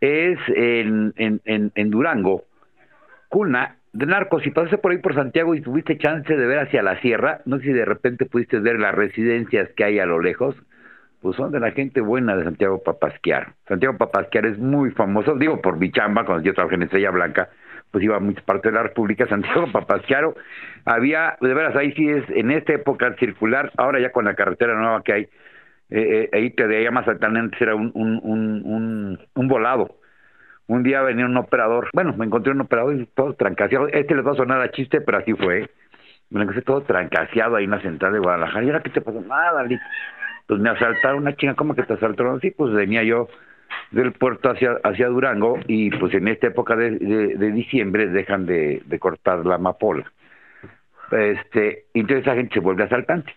es 0.00 0.38
en, 0.48 1.12
en, 1.16 1.40
en, 1.74 1.90
Durango, 1.90 2.44
cuna 3.28 3.76
de 3.92 4.06
narcos. 4.06 4.42
Si 4.42 4.50
pasaste 4.50 4.78
por 4.78 4.92
ahí 4.92 4.98
por 4.98 5.14
Santiago 5.14 5.54
y 5.54 5.60
tuviste 5.60 5.98
chance 5.98 6.36
de 6.36 6.46
ver 6.46 6.58
hacia 6.58 6.82
la 6.82 7.00
sierra, 7.00 7.40
no 7.44 7.58
sé 7.58 7.64
si 7.64 7.72
de 7.72 7.84
repente 7.84 8.26
pudiste 8.26 8.60
ver 8.60 8.78
las 8.78 8.94
residencias 8.94 9.70
que 9.76 9.84
hay 9.84 9.98
a 9.98 10.06
lo 10.06 10.20
lejos, 10.20 10.54
pues 11.20 11.36
son 11.36 11.50
de 11.50 11.60
la 11.60 11.72
gente 11.72 12.00
buena 12.00 12.36
de 12.36 12.44
Santiago 12.44 12.82
Papasquiaro. 12.82 13.52
Santiago 13.66 13.96
Papasquiaro 13.96 14.48
es 14.48 14.58
muy 14.58 14.90
famoso, 14.90 15.34
digo 15.34 15.60
por 15.60 15.78
mi 15.78 15.90
chamba, 15.90 16.24
cuando 16.24 16.44
yo 16.44 16.54
trabajé 16.54 16.76
en 16.76 16.82
Estrella 16.82 17.10
Blanca, 17.10 17.48
pues 17.90 18.04
iba 18.04 18.16
a 18.16 18.20
muchas 18.20 18.44
partes 18.44 18.70
de 18.70 18.76
la 18.76 18.82
República, 18.82 19.26
Santiago 19.28 19.66
Papasquiaro, 19.72 20.36
había, 20.84 21.36
de 21.40 21.54
veras, 21.54 21.74
ahí 21.76 21.92
sí 21.92 22.08
es, 22.08 22.24
en 22.30 22.50
esta 22.50 22.74
época 22.74 23.14
circular, 23.18 23.72
ahora 23.76 24.00
ya 24.00 24.12
con 24.12 24.24
la 24.26 24.34
carretera 24.34 24.74
nueva 24.74 25.02
que 25.02 25.12
hay, 25.12 25.28
eh, 25.90 26.28
eh, 26.30 26.30
ahí 26.32 26.50
te 26.50 26.66
veía 26.66 26.90
más 26.90 27.06
antes 27.08 27.60
era 27.60 27.74
un, 27.74 27.90
un, 27.94 28.20
un, 28.24 29.18
un, 29.34 29.48
volado. 29.48 29.96
Un 30.66 30.82
día 30.82 31.02
venía 31.02 31.26
un 31.26 31.36
operador, 31.36 31.90
bueno, 31.92 32.12
me 32.16 32.26
encontré 32.26 32.52
un 32.52 32.60
operador 32.60 32.96
y 32.96 33.06
todo 33.06 33.34
trancaseado, 33.34 33.86
este 33.88 34.16
les 34.16 34.26
va 34.26 34.32
a 34.32 34.36
sonar 34.36 34.60
a 34.60 34.72
chiste, 34.72 35.00
pero 35.00 35.18
así 35.18 35.32
fue, 35.34 35.70
me 36.30 36.42
encontré 36.42 36.62
todo 36.62 36.80
trancaseado 36.82 37.54
ahí 37.54 37.64
en 37.64 37.70
la 37.70 37.80
central 37.80 38.12
de 38.12 38.18
Guadalajara, 38.18 38.64
y 38.64 38.68
ahora 38.68 38.82
qué 38.82 38.90
te 38.90 39.00
pasó, 39.00 39.20
nada, 39.20 39.62
Lick. 39.62 39.80
pues 40.48 40.60
me 40.60 40.70
asaltaron 40.70 41.22
una 41.22 41.36
chinga, 41.36 41.54
¿cómo 41.54 41.76
que 41.76 41.84
te 41.84 41.92
asaltaron? 41.92 42.40
Sí, 42.40 42.50
pues 42.50 42.72
venía 42.72 43.04
yo 43.04 43.28
del 43.90 44.12
puerto 44.12 44.50
hacia, 44.50 44.78
hacia 44.82 45.08
Durango 45.08 45.58
y 45.66 45.90
pues 45.90 46.14
en 46.14 46.28
esta 46.28 46.48
época 46.48 46.76
de, 46.76 46.98
de, 46.98 47.36
de 47.36 47.52
diciembre 47.52 48.08
dejan 48.08 48.46
de, 48.46 48.82
de, 48.84 48.98
cortar 48.98 49.44
la 49.46 49.56
amapola. 49.56 50.10
Este, 51.12 51.84
entonces 51.94 52.26
esa 52.26 52.34
gente 52.34 52.54
se 52.54 52.60
vuelve 52.60 52.84
asaltante. 52.84 53.32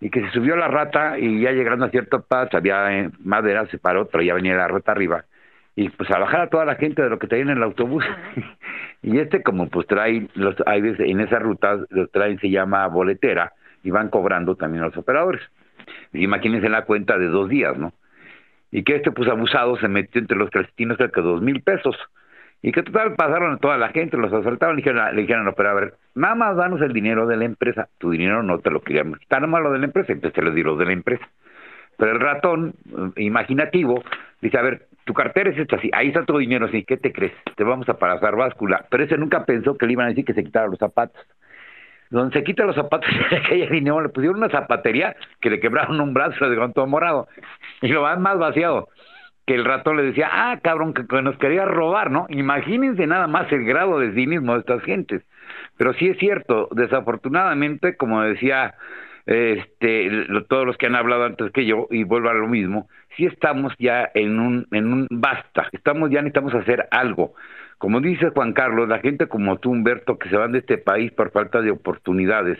Y 0.00 0.10
que 0.10 0.22
se 0.22 0.30
subió 0.30 0.56
la 0.56 0.68
rata 0.68 1.18
y 1.18 1.42
ya 1.42 1.52
llegando 1.52 1.84
a 1.84 1.90
cierto 1.90 2.22
paso, 2.22 2.56
había 2.56 2.98
eh, 2.98 3.10
madera, 3.20 3.66
se 3.66 3.78
paró, 3.78 4.08
pero 4.08 4.22
ya 4.22 4.34
venía 4.34 4.54
la 4.56 4.68
rata 4.68 4.92
arriba. 4.92 5.24
Y 5.76 5.88
pues 5.90 6.10
a 6.10 6.18
bajar 6.18 6.40
a 6.40 6.48
toda 6.48 6.64
la 6.64 6.76
gente 6.76 7.02
de 7.02 7.10
lo 7.10 7.18
que 7.18 7.26
traía 7.26 7.44
en 7.44 7.50
el 7.50 7.62
autobús. 7.62 8.04
y 9.02 9.18
este 9.18 9.42
como 9.42 9.68
pues 9.68 9.86
trae, 9.86 10.28
los, 10.34 10.56
hay 10.66 10.80
veces 10.80 11.08
en 11.08 11.20
esa 11.20 11.38
ruta, 11.38 11.78
los 11.90 12.10
traen, 12.10 12.38
se 12.40 12.50
llama 12.50 12.86
boletera, 12.86 13.52
y 13.82 13.90
van 13.90 14.08
cobrando 14.08 14.56
también 14.56 14.84
los 14.84 14.96
operadores. 14.96 15.42
Y 16.12 16.24
imagínense 16.24 16.68
la 16.68 16.84
cuenta 16.84 17.18
de 17.18 17.26
dos 17.26 17.48
días, 17.48 17.76
¿no? 17.76 17.92
y 18.70 18.84
que 18.84 18.96
este 18.96 19.10
pues 19.10 19.28
abusado 19.28 19.76
se 19.78 19.88
metió 19.88 20.20
entre 20.20 20.36
los 20.36 20.50
clandestinos 20.50 20.96
cerca 20.96 21.20
de 21.20 21.26
dos 21.26 21.42
mil 21.42 21.62
pesos 21.62 21.96
y 22.62 22.72
que 22.72 22.82
total 22.82 23.14
pasaron 23.14 23.54
a 23.54 23.58
toda 23.58 23.78
la 23.78 23.88
gente, 23.88 24.16
los 24.16 24.32
asaltaron 24.32 24.76
le 24.76 24.82
dijeron, 24.82 25.14
le 25.14 25.22
dijeron, 25.22 25.44
no, 25.44 25.52
pero 25.54 25.70
a 25.70 25.74
ver, 25.74 25.94
nada 26.14 26.34
más 26.34 26.56
danos 26.56 26.80
el 26.82 26.92
dinero 26.92 27.26
de 27.26 27.36
la 27.36 27.44
empresa, 27.44 27.88
tu 27.98 28.10
dinero 28.10 28.42
no 28.42 28.58
te 28.58 28.70
lo 28.70 28.82
queríamos 28.82 29.18
quitar, 29.18 29.40
nada 29.40 29.50
más 29.50 29.62
lo 29.62 29.72
de 29.72 29.78
la 29.78 29.86
empresa, 29.86 30.12
entonces 30.12 30.34
te 30.34 30.42
lo 30.42 30.50
di 30.52 30.62
lo 30.62 30.76
de 30.76 30.84
la 30.84 30.92
empresa. 30.92 31.26
Pero 31.96 32.12
el 32.12 32.20
ratón, 32.20 32.74
eh, 33.16 33.22
imaginativo, 33.22 34.02
dice, 34.40 34.58
a 34.58 34.62
ver, 34.62 34.86
tu 35.04 35.14
cartera 35.14 35.50
es 35.50 35.58
esta, 35.58 35.76
así, 35.76 35.90
ahí 35.92 36.08
está 36.08 36.24
tu 36.24 36.38
dinero, 36.38 36.66
así, 36.66 36.84
¿qué 36.84 36.96
te 36.96 37.12
crees? 37.12 37.32
Te 37.56 37.64
vamos 37.64 37.88
a 37.88 37.94
pasar 37.94 38.36
báscula. 38.36 38.86
Pero 38.90 39.04
ese 39.04 39.16
nunca 39.18 39.44
pensó 39.44 39.76
que 39.76 39.86
le 39.86 39.92
iban 39.92 40.06
a 40.06 40.08
decir 40.10 40.24
que 40.24 40.34
se 40.34 40.44
quitara 40.44 40.66
los 40.66 40.78
zapatos 40.78 41.20
donde 42.10 42.36
se 42.36 42.44
quita 42.44 42.64
los 42.64 42.74
zapatos 42.74 43.08
de 43.30 43.36
aquella 43.36 43.66
dinero, 43.70 44.00
le 44.00 44.08
pusieron 44.08 44.38
una 44.38 44.50
zapatería 44.50 45.16
que 45.40 45.48
le 45.48 45.60
quebraron 45.60 46.00
un 46.00 46.12
brazo, 46.12 46.44
le 46.44 46.50
dejó 46.50 46.70
todo 46.72 46.86
morado. 46.86 47.28
Y 47.80 47.88
lo 47.88 48.02
van 48.02 48.20
más 48.20 48.38
vaciado. 48.38 48.88
Que 49.50 49.56
el 49.56 49.64
ratón 49.64 49.96
le 49.96 50.04
decía, 50.04 50.28
ah, 50.30 50.60
cabrón, 50.62 50.94
que, 50.94 51.02
nos 51.22 51.36
quería 51.38 51.64
robar, 51.64 52.12
¿no? 52.12 52.26
Imagínense 52.28 53.04
nada 53.08 53.26
más 53.26 53.50
el 53.50 53.64
grado 53.64 53.98
de 53.98 54.12
cinismo 54.12 54.54
de 54.54 54.60
estas 54.60 54.80
gentes. 54.84 55.24
Pero 55.76 55.92
sí 55.94 56.06
es 56.06 56.18
cierto, 56.18 56.68
desafortunadamente, 56.70 57.96
como 57.96 58.22
decía 58.22 58.74
este, 59.26 60.28
todos 60.48 60.64
los 60.64 60.76
que 60.76 60.86
han 60.86 60.94
hablado 60.94 61.24
antes 61.24 61.50
que 61.50 61.66
yo, 61.66 61.88
y 61.90 62.04
vuelvo 62.04 62.28
a 62.28 62.34
lo 62.34 62.46
mismo, 62.46 62.88
sí 63.16 63.26
estamos 63.26 63.74
ya 63.80 64.08
en 64.14 64.38
un, 64.38 64.68
en 64.70 64.92
un 64.92 65.08
basta, 65.10 65.66
estamos 65.72 66.10
ya 66.10 66.22
necesitamos 66.22 66.54
hacer 66.54 66.86
algo. 66.92 67.34
Como 67.78 68.00
dice 68.00 68.30
Juan 68.30 68.52
Carlos, 68.52 68.88
la 68.88 69.00
gente 69.00 69.26
como 69.26 69.58
tú, 69.58 69.72
Humberto, 69.72 70.16
que 70.16 70.28
se 70.28 70.36
van 70.36 70.52
de 70.52 70.60
este 70.60 70.78
país 70.78 71.10
por 71.10 71.32
falta 71.32 71.60
de 71.60 71.72
oportunidades, 71.72 72.56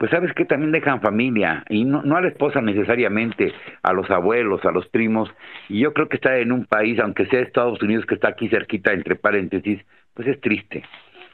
pues 0.00 0.10
sabes 0.12 0.32
que 0.32 0.46
también 0.46 0.72
dejan 0.72 1.02
familia, 1.02 1.62
y 1.68 1.84
no, 1.84 2.00
no 2.02 2.16
a 2.16 2.22
la 2.22 2.28
esposa 2.28 2.62
necesariamente, 2.62 3.52
a 3.82 3.92
los 3.92 4.10
abuelos, 4.10 4.64
a 4.64 4.70
los 4.70 4.88
primos, 4.88 5.30
y 5.68 5.80
yo 5.80 5.92
creo 5.92 6.08
que 6.08 6.16
estar 6.16 6.38
en 6.38 6.52
un 6.52 6.64
país, 6.64 6.98
aunque 6.98 7.26
sea 7.26 7.40
Estados 7.40 7.82
Unidos, 7.82 8.06
que 8.06 8.14
está 8.14 8.28
aquí 8.28 8.48
cerquita, 8.48 8.94
entre 8.94 9.14
paréntesis, 9.14 9.78
pues 10.14 10.26
es 10.26 10.40
triste. 10.40 10.84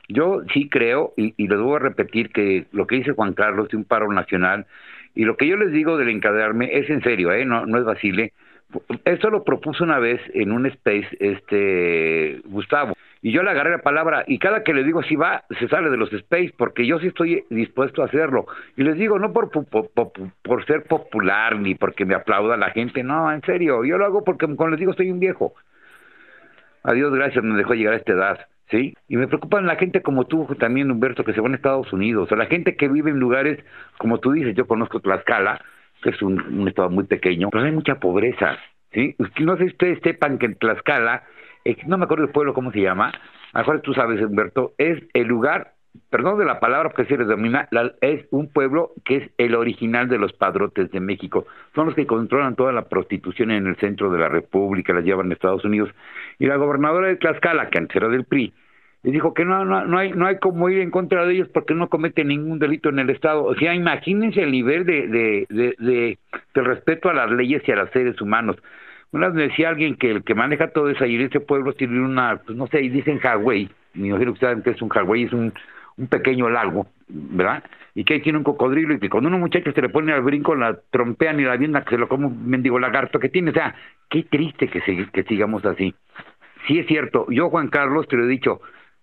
Yo 0.09 0.41
sí 0.53 0.69
creo, 0.69 1.15
y, 1.17 1.33
y 1.37 1.47
les 1.47 1.61
voy 1.61 1.77
a 1.77 1.79
repetir 1.79 2.31
que 2.31 2.67
lo 2.73 2.89
que 2.89 2.97
dice 2.97 3.13
Juan 3.13 3.35
Carlos 3.35 3.69
de 3.69 3.77
un 3.77 3.85
paro 3.85 4.13
nacional, 4.13 4.67
y 5.15 5.25
lo 5.25 5.37
que 5.37 5.47
yo 5.47 5.57
les 5.57 5.71
digo 5.71 5.97
del 5.97 6.09
encadenarme 6.09 6.77
es 6.77 6.91
en 6.91 7.05
serio, 7.05 7.33
¿eh? 7.33 7.45
no, 7.45 7.67
no 7.67 7.79
es 7.79 7.85
vacile. 7.85 8.33
Eso 9.05 9.31
lo 9.31 9.45
propuso 9.45 9.85
una 9.85 9.99
vez 9.99 10.21
en 10.35 10.53
un 10.53 10.67
space 10.67 11.09
este 11.21 12.41
Gustavo. 12.47 12.95
Y 13.23 13.33
yo 13.33 13.43
le 13.43 13.51
agarré 13.51 13.71
la 13.71 13.83
palabra 13.83 14.25
y 14.27 14.39
cada 14.39 14.63
que 14.63 14.75
le 14.75 14.85
digo 14.85 15.03
si 15.03 15.17
va 15.17 15.45
se 15.59 15.69
sale 15.69 15.91
de 15.91 15.97
los 15.97 16.13
space 16.13 16.53
porque 16.57 16.87
yo 16.87 16.99
sí 16.99 17.09
estoy 17.09 17.45
dispuesto 17.51 18.03
a 18.03 18.07
hacerlo. 18.07 18.47
Y 18.77 18.83
les 18.83 18.97
digo 18.97 19.19
no 19.19 19.33
por 19.33 19.51
por, 19.51 19.67
por, 19.91 20.13
por 20.43 20.67
ser 20.67 20.85
popular 20.85 21.59
ni 21.59 21.75
porque 21.75 22.05
me 22.05 22.15
aplauda 22.15 22.57
la 22.57 22.71
gente 22.71 23.03
no 23.03 23.33
en 23.33 23.43
serio 23.43 23.85
yo 23.85 23.99
lo 23.99 24.05
hago 24.05 24.25
porque 24.25 24.47
como 24.47 24.69
les 24.69 24.79
digo 24.79 24.91
estoy 24.91 25.11
un 25.11 25.21
viejo. 25.21 25.55
A 26.83 26.93
Dios 26.93 27.13
gracias 27.15 27.43
me 27.43 27.57
dejó 27.57 27.75
llegar 27.75 27.95
a 27.95 27.99
esta 27.99 28.13
edad 28.13 28.47
¿sí? 28.71 28.95
Y 29.09 29.17
me 29.17 29.29
preocupan 29.29 29.67
la 29.67 29.77
gente 29.77 30.03
como 30.03 30.25
tú 30.25 30.47
también, 30.59 30.91
Humberto, 30.91 31.25
que 31.25 31.33
se 31.33 31.41
van 31.41 31.53
a 31.53 31.57
Estados 31.57 31.93
Unidos, 31.93 32.31
o 32.31 32.37
la 32.37 32.47
gente 32.47 32.77
que 32.77 32.89
vive 32.89 33.11
en 33.11 33.19
lugares, 33.19 33.65
como 33.99 34.19
tú 34.19 34.33
dices, 34.33 34.55
yo 34.57 34.67
conozco 34.67 35.01
Tlaxcala, 35.01 35.61
que 36.03 36.11
es 36.11 36.23
un, 36.23 36.67
estado 36.69 36.91
muy 36.91 37.05
pequeño, 37.05 37.51
pero 37.51 37.65
hay 37.65 37.73
mucha 37.73 37.97
pobreza, 37.97 38.59
¿sí? 38.93 39.15
No 39.39 39.57
sé 39.57 39.65
si 39.65 39.71
ustedes 39.71 39.99
sepan 40.03 40.39
que 40.39 40.47
en 40.47 40.57
Tlaxcala, 40.57 41.25
no 41.87 41.99
me 41.99 42.05
acuerdo 42.05 42.25
el 42.25 42.31
pueblo 42.31 42.55
cómo 42.55 42.71
se 42.73 42.81
llama, 42.81 43.13
a 43.53 43.59
mejor 43.59 43.81
tú 43.81 43.95
sabes, 43.95 44.21
Humberto, 44.23 44.75
es 44.79 45.03
el 45.15 45.27
lugar 45.27 45.77
perdón 46.11 46.39
de 46.39 46.45
la 46.45 46.61
palabra 46.61 46.91
porque 46.91 47.07
se 47.07 47.17
les 47.17 47.27
domina, 47.27 47.69
la, 47.71 47.93
es 48.01 48.27
un 48.31 48.49
pueblo 48.49 48.93
que 49.05 49.17
es 49.17 49.31
el 49.39 49.55
original 49.55 50.09
de 50.09 50.19
los 50.19 50.33
padrotes 50.33 50.91
de 50.91 51.01
México. 51.01 51.47
Son 51.75 51.87
los 51.87 51.95
que 51.95 52.07
controlan 52.07 52.57
toda 52.57 52.73
la 52.73 52.89
prostitución 52.89 53.51
en 53.51 53.67
el 53.67 53.77
centro 53.77 54.11
de 54.11 54.19
la 54.19 54.29
República, 54.29 54.93
la 54.93 55.01
llevan 55.01 55.31
a 55.31 55.35
Estados 55.35 55.65
Unidos. 55.65 55.91
Y 56.39 56.47
la 56.47 56.57
gobernadora 56.57 57.09
de 57.09 57.17
Tlaxcala, 57.17 57.71
que 57.71 57.79
antes 57.79 57.97
era 57.97 58.09
del 58.09 58.25
PRI, 58.25 58.53
les 59.03 59.13
dijo 59.13 59.35
que 59.35 59.45
no, 59.45 59.65
no, 59.65 59.85
no 59.85 59.99
hay, 59.99 60.13
no 60.13 60.27
hay 60.27 60.39
como 60.39 60.69
ir 60.69 60.81
en 60.81 60.91
contra 60.91 61.25
de 61.25 61.35
ellos 61.35 61.49
porque 61.53 61.75
no 61.75 61.89
cometen 61.89 62.29
ningún 62.29 62.59
delito 62.59 62.89
en 62.89 62.99
el 62.99 63.11
Estado. 63.11 63.45
O 63.45 63.55
sea, 63.55 63.75
imagínense 63.75 64.43
el 64.43 64.51
nivel 64.51 64.85
de, 64.85 65.07
de, 65.07 65.47
de, 65.49 66.19
de, 66.55 66.63
respeto 66.63 67.09
a 67.09 67.15
las 67.15 67.31
leyes 67.31 67.63
y 67.67 67.73
a 67.73 67.77
los 67.77 67.91
seres 67.91 68.21
humanos. 68.21 68.57
Una 69.13 69.29
vez 69.29 69.37
me 69.37 69.43
decía 69.45 69.69
alguien 69.69 69.97
que 69.97 70.11
el 70.11 70.25
que 70.25 70.35
maneja 70.35 70.73
todo 70.73 70.91
eso 70.91 71.05
en 71.05 71.21
ese 71.21 71.41
pueblo 71.41 71.73
tiene 71.75 72.01
una, 72.01 72.39
pues 72.45 72.59
no 72.59 72.67
sé, 72.67 72.79
dicen 72.79 73.19
Hawái, 73.21 73.71
me 73.95 74.09
imagino 74.09 74.35
que 74.35 74.41
saben 74.41 74.63
que 74.63 74.71
es 74.71 74.83
un 74.83 74.89
Hawái, 74.89 75.23
es 75.25 75.33
un 75.33 75.53
un 75.97 76.09
pequeño 76.09 76.49
lago, 76.49 76.87
¿verdad? 77.09 77.65
Y 77.95 78.05
que 78.05 78.15
ahí 78.15 78.21
tiene 78.21 78.39
un 78.39 78.45
cocodrilo 78.45 78.95
y 78.95 78.99
que 78.99 79.09
cuando 79.09 79.31
un 79.31 79.41
muchacho 79.41 79.73
se 79.73 79.81
le 79.81 79.89
pone 79.89 80.13
al 80.13 80.23
brinco 80.23 80.55
la 80.55 80.79
trompean 80.91 81.41
y 81.41 81.45
la 81.45 81.57
vienda 81.57 81.85
que 81.85 81.91
se 81.91 81.99
lo 81.99 82.09
come 82.09 82.27
un 82.27 82.49
mendigo 82.49 82.79
lagarto 82.79 83.19
que 83.19 83.31
tiene. 83.31 83.51
O 83.51 83.55
sea, 83.55 83.75
qué 84.11 84.25
triste 84.25 84.69
que, 84.69 84.81
se, 84.83 85.09
que 85.11 85.23
sigamos 85.25 85.65
así. 85.65 85.95
Sí 86.67 86.79
es 86.79 86.87
cierto, 86.87 87.27
yo 87.31 87.49
Juan 87.49 87.69
Carlos 87.69 88.09
te 88.09 88.17
lo 88.17 88.25
he 88.25 88.29
dicho, 88.29 88.61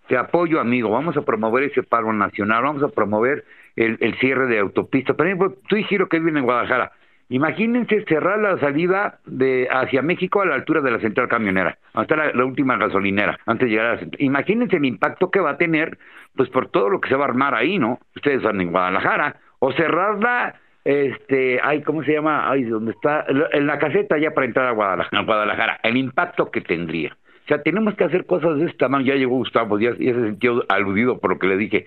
te 0.07 0.17
apoyo 0.17 0.59
amigo, 0.59 0.89
vamos 0.89 1.15
a 1.17 1.21
promover 1.21 1.63
ese 1.63 1.83
paro 1.83 2.11
nacional, 2.13 2.63
vamos 2.63 2.83
a 2.83 2.89
promover 2.89 3.45
el, 3.75 3.97
el 4.01 4.15
cierre 4.19 4.47
de 4.47 4.59
autopistas. 4.59 5.15
Por 5.15 5.25
ejemplo, 5.25 5.55
tú 5.67 5.77
y 5.77 5.85
que 5.85 6.19
viven 6.19 6.37
en 6.37 6.43
Guadalajara, 6.43 6.91
Imagínense 7.29 8.03
cerrar 8.07 8.39
la 8.39 8.59
salida 8.59 9.19
de 9.25 9.67
hacia 9.71 10.01
México 10.01 10.41
a 10.41 10.45
la 10.45 10.55
altura 10.55 10.81
de 10.81 10.91
la 10.91 10.99
central 10.99 11.27
camionera, 11.27 11.77
hasta 11.93 12.15
la, 12.15 12.31
la 12.31 12.45
última 12.45 12.77
gasolinera, 12.77 13.39
antes 13.45 13.65
de 13.65 13.71
llegar 13.71 13.85
a 13.87 13.93
la 13.93 13.99
central. 13.99 14.21
Imagínense 14.21 14.75
el 14.77 14.85
impacto 14.85 15.31
que 15.31 15.39
va 15.39 15.51
a 15.51 15.57
tener, 15.57 15.97
pues 16.35 16.49
por 16.49 16.67
todo 16.67 16.89
lo 16.89 17.01
que 17.01 17.09
se 17.09 17.15
va 17.15 17.25
a 17.25 17.29
armar 17.29 17.55
ahí, 17.55 17.79
¿no? 17.79 17.99
Ustedes 18.15 18.37
están 18.37 18.59
en 18.61 18.71
Guadalajara, 18.71 19.37
o 19.59 19.71
cerrarla, 19.71 20.55
este, 20.83 21.59
ay, 21.63 21.81
¿cómo 21.81 22.03
se 22.03 22.13
llama? 22.13 22.51
Ay, 22.51 22.65
¿dónde 22.65 22.91
está? 22.91 23.25
En 23.53 23.65
la 23.65 23.79
caseta 23.79 24.17
ya 24.17 24.31
para 24.31 24.45
entrar 24.45 24.67
a 24.67 24.71
Guadalajara, 24.71 25.19
a 25.19 25.25
Guadalajara, 25.25 25.79
el 25.81 25.97
impacto 25.97 26.51
que 26.51 26.61
tendría. 26.61 27.17
O 27.43 27.47
sea, 27.47 27.61
tenemos 27.61 27.95
que 27.95 28.03
hacer 28.05 28.25
cosas 28.25 28.57
de 28.57 28.65
esta 28.65 28.85
tamaño. 28.85 29.05
Ya 29.05 29.15
llegó 29.15 29.35
Gustavo, 29.35 29.77
ya, 29.79 29.91
ya 29.99 30.13
se 30.13 30.23
sintió 30.25 30.63
aludido 30.69 31.19
por 31.19 31.31
lo 31.31 31.39
que 31.39 31.47
le 31.47 31.57
dije. 31.57 31.85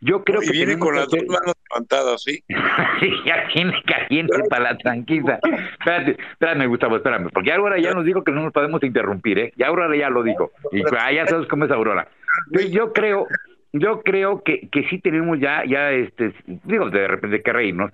Yo 0.00 0.24
creo 0.24 0.42
y 0.42 0.46
que 0.46 0.52
viene 0.52 0.78
con 0.78 0.92
que 0.94 0.98
las 1.00 1.08
hacer- 1.08 1.26
dos 1.26 1.36
manos 1.38 1.54
levantadas, 1.70 2.22
¿sí? 2.22 2.42
Ya 3.26 3.46
tiene 3.52 3.72
caliente 3.86 4.36
para 4.50 4.72
la 4.72 4.78
tranquila. 4.78 5.38
Espérate, 5.78 6.16
espérame, 6.32 6.66
Gustavo, 6.68 6.96
espérame, 6.96 7.28
porque 7.32 7.52
Aurora 7.52 7.78
ya 7.78 7.92
nos 7.92 8.04
dijo 8.04 8.24
que 8.24 8.32
no 8.32 8.42
nos 8.42 8.52
podemos 8.52 8.82
interrumpir, 8.82 9.38
¿eh? 9.38 9.52
Ya 9.56 9.68
Aurora 9.68 9.94
ya 9.96 10.10
lo 10.10 10.22
dijo. 10.22 10.50
Y 10.72 10.82
ah, 10.98 11.12
ya 11.12 11.26
sabes 11.26 11.46
cómo 11.48 11.64
es 11.66 11.70
Aurora. 11.70 12.08
Yo, 12.50 12.60
yo 12.68 12.92
creo, 12.92 13.26
yo 13.72 14.02
creo 14.02 14.42
que, 14.42 14.68
que 14.68 14.84
sí 14.88 14.98
tenemos 14.98 15.38
ya, 15.38 15.64
ya, 15.66 15.92
este, 15.92 16.32
digo, 16.64 16.90
de 16.90 17.06
repente 17.08 17.42
que 17.42 17.52
reírnos, 17.52 17.92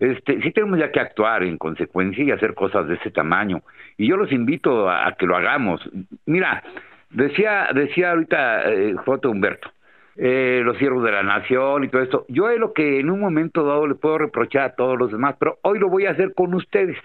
este, 0.00 0.40
sí 0.40 0.50
tenemos 0.50 0.78
ya 0.78 0.90
que 0.90 0.98
actuar 0.98 1.42
en 1.42 1.58
consecuencia 1.58 2.24
y 2.24 2.30
hacer 2.30 2.54
cosas 2.54 2.88
de 2.88 2.94
ese 2.94 3.10
tamaño. 3.10 3.62
Y 3.98 4.08
yo 4.08 4.16
los 4.16 4.32
invito 4.32 4.88
a, 4.88 5.14
que 5.18 5.26
lo 5.26 5.36
hagamos. 5.36 5.80
Mira, 6.24 6.62
decía, 7.10 7.68
decía 7.74 8.12
ahorita 8.12 8.70
eh, 8.72 8.94
Joto 9.04 9.30
Humberto, 9.30 9.70
eh, 10.16 10.62
los 10.64 10.78
siervos 10.78 11.04
de 11.04 11.12
la 11.12 11.22
nación 11.22 11.84
y 11.84 11.88
todo 11.88 12.02
esto. 12.02 12.24
Yo 12.28 12.48
es 12.48 12.58
lo 12.58 12.72
que 12.72 12.98
en 12.98 13.10
un 13.10 13.20
momento 13.20 13.64
dado 13.64 13.86
le 13.86 13.94
puedo 13.94 14.16
reprochar 14.18 14.62
a 14.62 14.74
todos 14.74 14.98
los 14.98 15.12
demás, 15.12 15.36
pero 15.38 15.58
hoy 15.62 15.78
lo 15.78 15.90
voy 15.90 16.06
a 16.06 16.12
hacer 16.12 16.32
con 16.34 16.54
ustedes. 16.54 16.96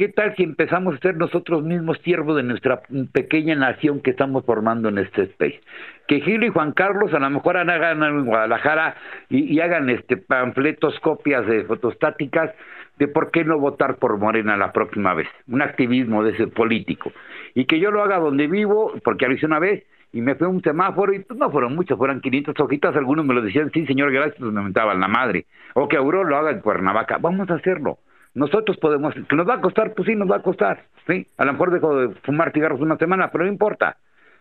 ¿Qué 0.00 0.08
tal 0.08 0.34
si 0.34 0.44
empezamos 0.44 0.94
a 0.94 0.98
ser 1.00 1.18
nosotros 1.18 1.62
mismos 1.62 1.98
siervos 1.98 2.34
de 2.34 2.42
nuestra 2.42 2.80
pequeña 3.12 3.54
nación 3.54 4.00
que 4.00 4.12
estamos 4.12 4.46
formando 4.46 4.88
en 4.88 4.96
este 4.96 5.24
space? 5.24 5.60
Que 6.08 6.22
Gil 6.22 6.42
y 6.42 6.48
Juan 6.48 6.72
Carlos 6.72 7.12
a 7.12 7.18
lo 7.18 7.28
mejor 7.28 7.58
hagan 7.58 8.02
en 8.02 8.24
Guadalajara 8.24 8.94
y, 9.28 9.54
y 9.54 9.60
hagan 9.60 9.90
este 9.90 10.16
panfletos, 10.16 10.98
copias 11.00 11.46
de 11.46 11.64
fotostáticas 11.64 12.50
de 12.98 13.08
por 13.08 13.30
qué 13.30 13.44
no 13.44 13.58
votar 13.58 13.96
por 13.96 14.16
Morena 14.16 14.56
la 14.56 14.72
próxima 14.72 15.12
vez. 15.12 15.28
Un 15.48 15.60
activismo 15.60 16.24
de 16.24 16.30
ese 16.30 16.46
político. 16.46 17.12
Y 17.54 17.66
que 17.66 17.78
yo 17.78 17.90
lo 17.90 18.02
haga 18.02 18.18
donde 18.20 18.46
vivo, 18.46 18.94
porque 19.04 19.28
lo 19.28 19.34
hice 19.34 19.44
una 19.44 19.58
vez, 19.58 19.84
y 20.14 20.22
me 20.22 20.34
fue 20.34 20.46
un 20.46 20.62
semáforo 20.62 21.12
y 21.12 21.18
pues 21.18 21.38
no 21.38 21.50
fueron 21.50 21.76
muchos, 21.76 21.98
fueron 21.98 22.22
500 22.22 22.58
hojitas, 22.58 22.96
algunos 22.96 23.26
me 23.26 23.34
lo 23.34 23.42
decían, 23.42 23.70
sí 23.74 23.84
señor, 23.84 24.12
gracias, 24.12 24.36
pues 24.38 24.50
me 24.50 24.62
mentaban 24.62 24.98
la 24.98 25.08
madre. 25.08 25.44
O 25.74 25.88
que 25.88 25.98
Aurora 25.98 26.26
lo 26.26 26.38
haga 26.38 26.52
en 26.52 26.60
Cuernavaca, 26.60 27.18
vamos 27.20 27.50
a 27.50 27.56
hacerlo. 27.56 27.98
Nosotros 28.34 28.76
podemos, 28.78 29.14
que 29.14 29.36
nos 29.36 29.48
va 29.48 29.54
a 29.54 29.60
costar, 29.60 29.94
pues 29.94 30.06
sí, 30.06 30.14
nos 30.14 30.30
va 30.30 30.36
a 30.36 30.42
costar, 30.42 30.84
¿sí? 31.06 31.26
A 31.36 31.44
lo 31.44 31.52
mejor 31.52 31.72
dejo 31.72 31.96
de 31.96 32.14
fumar 32.22 32.52
cigarros 32.52 32.80
una 32.80 32.96
semana, 32.96 33.30
pero 33.30 33.44
no 33.44 33.50
importa, 33.50 33.96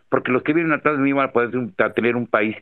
porque 0.09 0.31
los 0.31 0.43
que 0.43 0.53
vienen 0.53 0.73
atrás 0.73 0.97
de 0.97 1.03
mí 1.03 1.11
van 1.11 1.29
a 1.29 1.31
poder 1.31 1.51
tener 1.95 2.15
un 2.15 2.27
país 2.27 2.55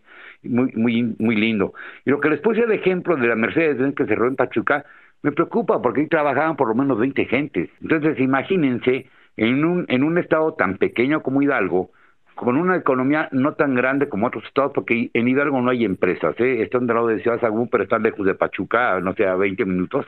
muy, 0.44 0.72
muy, 0.74 1.16
muy 1.20 1.36
lindo. 1.36 1.74
Y 2.06 2.12
lo 2.12 2.20
que 2.20 2.30
les 2.30 2.40
puse 2.40 2.66
de 2.66 2.76
ejemplo 2.76 3.16
de 3.18 3.28
la 3.28 3.36
Mercedes 3.36 3.94
que 3.96 4.06
cerró 4.06 4.28
en 4.28 4.36
Pachuca, 4.36 4.86
me 5.22 5.32
preocupa, 5.32 5.82
porque 5.82 6.02
ahí 6.02 6.08
trabajaban 6.08 6.56
por 6.56 6.70
lo 6.70 6.76
menos 6.76 6.98
20 7.00 7.26
gentes. 7.26 7.70
Entonces, 7.82 8.20
imagínense, 8.20 9.10
en 9.36 9.66
un, 9.66 9.86
en 9.90 10.04
un 10.04 10.18
estado 10.18 10.54
tan 10.54 10.78
pequeño 10.78 11.22
como 11.22 11.42
Hidalgo, 11.42 11.92
con 12.36 12.56
una 12.56 12.76
economía 12.76 13.30
no 13.32 13.54
tan 13.54 13.74
grande 13.74 14.10
como 14.10 14.28
otros 14.28 14.46
estados, 14.46 14.72
porque 14.74 15.10
en 15.14 15.28
Hidalgo 15.28 15.60
no 15.60 15.72
hay 15.72 15.86
empresas, 15.86 16.40
¿eh? 16.40 16.62
están 16.62 16.86
del 16.86 16.96
lado 16.96 17.08
de 17.08 17.22
Ciudad 17.22 17.42
Sagún, 17.42 17.68
pero 17.68 17.84
están 17.84 18.04
lejos 18.04 18.26
de 18.26 18.36
Pachuca, 18.36 19.00
no 19.00 19.14
sé, 19.14 19.26
a 19.26 19.36
20 19.36 19.66
minutos, 19.66 20.06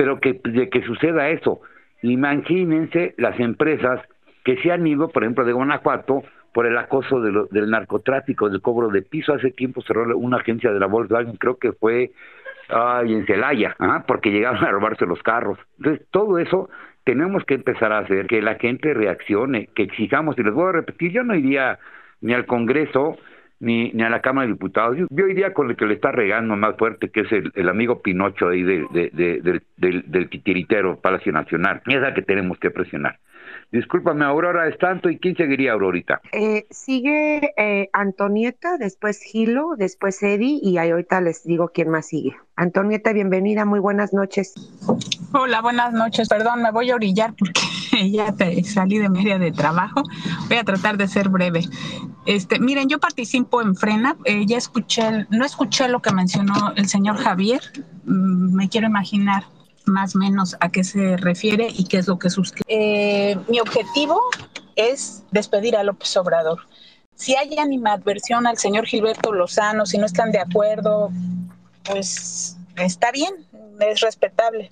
pero 0.00 0.18
que 0.18 0.40
de 0.42 0.70
que 0.70 0.80
suceda 0.80 1.28
eso, 1.28 1.60
imagínense 2.00 3.12
las 3.18 3.38
empresas 3.38 4.00
que 4.44 4.56
se 4.62 4.72
han 4.72 4.86
ido, 4.86 5.08
por 5.10 5.24
ejemplo, 5.24 5.44
de 5.44 5.52
Guanajuato, 5.52 6.22
por 6.54 6.64
el 6.64 6.78
acoso 6.78 7.20
de 7.20 7.30
lo- 7.30 7.44
del 7.48 7.68
narcotráfico, 7.68 8.48
del 8.48 8.62
cobro 8.62 8.88
de 8.88 9.02
piso. 9.02 9.34
Hace 9.34 9.50
tiempo 9.50 9.82
cerró 9.82 10.16
una 10.16 10.38
agencia 10.38 10.72
de 10.72 10.80
la 10.80 10.86
Volkswagen, 10.86 11.36
creo 11.36 11.58
que 11.58 11.72
fue 11.72 12.12
en 13.04 13.26
Celaya, 13.26 13.76
¿ah? 13.78 14.04
porque 14.06 14.30
llegaron 14.30 14.64
a 14.64 14.70
robarse 14.70 15.04
los 15.04 15.22
carros. 15.22 15.58
Entonces, 15.76 16.06
todo 16.10 16.38
eso 16.38 16.70
tenemos 17.04 17.44
que 17.44 17.54
empezar 17.56 17.92
a 17.92 17.98
hacer, 17.98 18.26
que 18.26 18.40
la 18.40 18.54
gente 18.54 18.94
reaccione, 18.94 19.68
que 19.74 19.82
exijamos, 19.82 20.38
y 20.38 20.42
les 20.42 20.54
voy 20.54 20.70
a 20.70 20.72
repetir, 20.72 21.12
yo 21.12 21.24
no 21.24 21.34
iría 21.34 21.78
ni 22.22 22.32
al 22.32 22.46
Congreso 22.46 23.18
ni, 23.60 23.92
ni 23.92 24.02
a 24.02 24.08
la 24.10 24.20
Cámara 24.20 24.46
de 24.46 24.54
Diputados, 24.54 24.96
yo, 24.96 25.06
yo 25.10 25.26
iría 25.28 25.52
con 25.54 25.70
el 25.70 25.76
que 25.76 25.86
le 25.86 25.94
está 25.94 26.10
regando 26.12 26.56
más 26.56 26.76
fuerte, 26.76 27.10
que 27.10 27.20
es 27.20 27.32
el, 27.32 27.68
amigo 27.68 28.02
Pinocho 28.02 28.48
ahí 28.48 28.62
de, 28.62 28.86
de- 28.90 29.10
de- 29.12 29.40
del, 29.42 29.62
del, 29.76 30.04
del 30.10 30.28
titiritero 30.30 30.98
Palacio 31.00 31.30
Nacional, 31.32 31.82
y 31.86 31.94
es 31.94 32.00
la 32.00 32.14
que 32.14 32.22
tenemos 32.22 32.58
que 32.58 32.70
presionar. 32.70 33.18
Discúlpame, 33.72 34.24
Aurora, 34.24 34.68
es 34.68 34.76
tanto, 34.78 35.08
¿y 35.08 35.18
quién 35.18 35.36
seguiría, 35.36 35.72
Aurorita? 35.72 36.20
Eh, 36.32 36.66
sigue 36.70 37.52
eh, 37.56 37.88
Antonieta, 37.92 38.78
después 38.78 39.22
Gilo, 39.22 39.76
después 39.76 40.20
Eddie 40.24 40.58
y 40.60 40.78
ahí 40.78 40.90
ahorita 40.90 41.20
les 41.20 41.44
digo 41.44 41.70
quién 41.72 41.88
más 41.88 42.08
sigue. 42.08 42.34
Antonieta, 42.56 43.12
bienvenida, 43.12 43.64
muy 43.64 43.78
buenas 43.78 44.12
noches. 44.12 44.54
Hola, 45.32 45.62
buenas 45.62 45.92
noches. 45.92 46.28
Perdón, 46.28 46.62
me 46.62 46.72
voy 46.72 46.90
a 46.90 46.96
orillar 46.96 47.32
porque 47.38 47.60
ya 48.10 48.32
te 48.34 48.62
salí 48.64 48.98
de 48.98 49.08
media 49.08 49.38
de 49.38 49.52
trabajo. 49.52 50.02
Voy 50.48 50.56
a 50.56 50.64
tratar 50.64 50.96
de 50.96 51.06
ser 51.06 51.28
breve. 51.28 51.60
Este, 52.26 52.58
miren, 52.58 52.88
yo 52.88 52.98
participo 52.98 53.62
en 53.62 53.76
Frena. 53.76 54.16
Eh, 54.24 54.46
ya 54.46 54.58
escuché, 54.58 55.26
no 55.30 55.44
escuché 55.44 55.88
lo 55.88 56.02
que 56.02 56.12
mencionó 56.12 56.72
el 56.74 56.88
señor 56.88 57.18
Javier. 57.18 57.60
Mm, 58.04 58.56
me 58.56 58.68
quiero 58.68 58.88
imaginar 58.88 59.44
más 59.90 60.16
o 60.16 60.18
menos 60.18 60.56
a 60.60 60.70
qué 60.70 60.84
se 60.84 61.16
refiere 61.16 61.68
y 61.70 61.84
qué 61.84 61.98
es 61.98 62.06
lo 62.06 62.18
que 62.18 62.30
suscribe. 62.30 62.64
Eh, 62.68 63.38
mi 63.48 63.60
objetivo 63.60 64.20
es 64.76 65.24
despedir 65.30 65.76
a 65.76 65.82
López 65.82 66.16
Obrador. 66.16 66.60
Si 67.14 67.36
hay 67.36 67.58
animadversión 67.58 68.46
al 68.46 68.56
señor 68.56 68.86
Gilberto 68.86 69.32
Lozano, 69.32 69.84
si 69.84 69.98
no 69.98 70.06
están 70.06 70.32
de 70.32 70.38
acuerdo, 70.38 71.10
pues 71.84 72.56
está 72.76 73.12
bien, 73.12 73.34
es 73.80 74.00
respetable. 74.00 74.70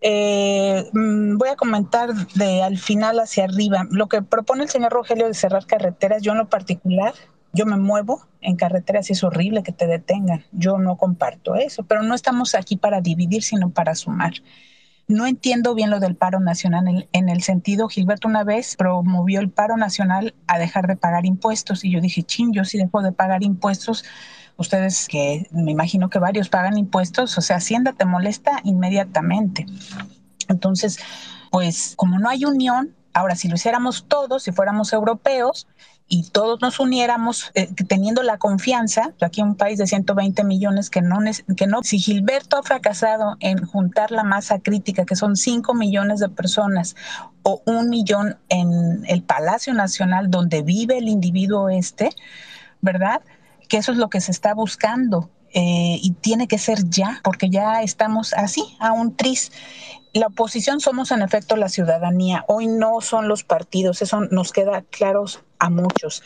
Eh, 0.00 0.88
mm, 0.92 1.38
voy 1.38 1.48
a 1.48 1.56
comentar 1.56 2.14
de 2.34 2.62
al 2.62 2.78
final 2.78 3.18
hacia 3.18 3.44
arriba. 3.44 3.86
Lo 3.90 4.06
que 4.06 4.22
propone 4.22 4.64
el 4.64 4.68
señor 4.68 4.92
Rogelio 4.92 5.26
de 5.26 5.34
cerrar 5.34 5.66
carreteras, 5.66 6.22
yo 6.22 6.32
en 6.32 6.38
lo 6.38 6.48
particular, 6.48 7.14
yo 7.54 7.66
me 7.66 7.76
muevo 7.76 8.26
en 8.40 8.56
carreteras 8.56 9.08
y 9.08 9.12
es 9.12 9.22
horrible 9.22 9.62
que 9.62 9.72
te 9.72 9.86
detengan. 9.86 10.44
Yo 10.52 10.78
no 10.78 10.96
comparto 10.96 11.54
eso, 11.54 11.84
pero 11.84 12.02
no 12.02 12.14
estamos 12.14 12.54
aquí 12.54 12.76
para 12.76 13.00
dividir, 13.00 13.42
sino 13.42 13.70
para 13.70 13.94
sumar. 13.94 14.34
No 15.06 15.26
entiendo 15.26 15.74
bien 15.74 15.90
lo 15.90 16.00
del 16.00 16.16
paro 16.16 16.40
nacional 16.40 17.08
en, 17.12 17.28
el 17.28 17.42
sentido, 17.42 17.88
Gilberto 17.88 18.26
una 18.26 18.42
vez 18.42 18.74
promovió 18.76 19.38
el 19.40 19.50
paro 19.50 19.76
nacional 19.76 20.34
a 20.46 20.58
dejar 20.58 20.86
de 20.86 20.96
pagar 20.96 21.26
impuestos 21.26 21.84
y 21.84 21.90
yo 21.90 22.00
dije, 22.00 22.22
chin, 22.22 22.52
yo 22.52 22.64
sí 22.64 22.78
dejo 22.78 23.02
de 23.02 23.12
pagar 23.12 23.42
impuestos, 23.42 24.04
ustedes 24.56 25.06
que 25.06 25.46
me 25.52 25.72
imagino 25.72 26.08
que 26.08 26.18
varios 26.18 26.48
pagan 26.48 26.78
impuestos, 26.78 27.36
o 27.36 27.42
sea, 27.42 27.56
Hacienda 27.56 27.92
te 27.92 28.06
molesta 28.06 28.60
inmediatamente. 28.64 29.66
Entonces, 30.48 30.98
pues 31.50 31.92
como 31.96 32.18
no 32.18 32.30
hay 32.30 32.46
unión, 32.46 32.94
ahora 33.12 33.36
si 33.36 33.48
lo 33.48 33.56
hiciéramos 33.56 34.06
todos, 34.08 34.42
si 34.42 34.52
fuéramos 34.52 34.92
europeos 34.94 35.66
y 36.06 36.30
todos 36.30 36.60
nos 36.60 36.80
uniéramos 36.80 37.50
eh, 37.54 37.68
teniendo 37.88 38.22
la 38.22 38.36
confianza, 38.38 39.14
aquí 39.22 39.40
un 39.42 39.54
país 39.54 39.78
de 39.78 39.86
120 39.86 40.44
millones 40.44 40.90
que 40.90 41.00
no, 41.00 41.18
que 41.56 41.66
no, 41.66 41.82
si 41.82 41.98
Gilberto 41.98 42.58
ha 42.58 42.62
fracasado 42.62 43.36
en 43.40 43.64
juntar 43.64 44.10
la 44.10 44.22
masa 44.22 44.58
crítica, 44.58 45.06
que 45.06 45.16
son 45.16 45.36
5 45.36 45.72
millones 45.74 46.20
de 46.20 46.28
personas, 46.28 46.94
o 47.42 47.62
un 47.66 47.88
millón 47.88 48.36
en 48.48 49.04
el 49.06 49.22
Palacio 49.22 49.72
Nacional 49.74 50.30
donde 50.30 50.62
vive 50.62 50.98
el 50.98 51.08
individuo 51.08 51.68
este, 51.70 52.10
¿verdad? 52.80 53.22
Que 53.68 53.78
eso 53.78 53.92
es 53.92 53.98
lo 53.98 54.08
que 54.10 54.20
se 54.20 54.30
está 54.30 54.54
buscando. 54.54 55.30
eh, 55.56 56.00
y 56.02 56.10
tiene 56.20 56.48
que 56.48 56.58
ser 56.58 56.90
ya, 56.90 57.20
porque 57.22 57.48
ya 57.48 57.80
estamos 57.82 58.32
así, 58.34 58.76
a 58.80 58.92
un 58.92 59.16
tris. 59.16 59.52
La 60.14 60.28
oposición 60.28 60.78
somos 60.78 61.10
en 61.10 61.22
efecto 61.22 61.56
la 61.56 61.68
ciudadanía. 61.68 62.44
Hoy 62.46 62.68
no 62.68 63.00
son 63.00 63.26
los 63.26 63.42
partidos, 63.42 64.00
eso 64.00 64.20
nos 64.30 64.52
queda 64.52 64.82
claro 64.82 65.24
a 65.58 65.70
muchos. 65.70 66.22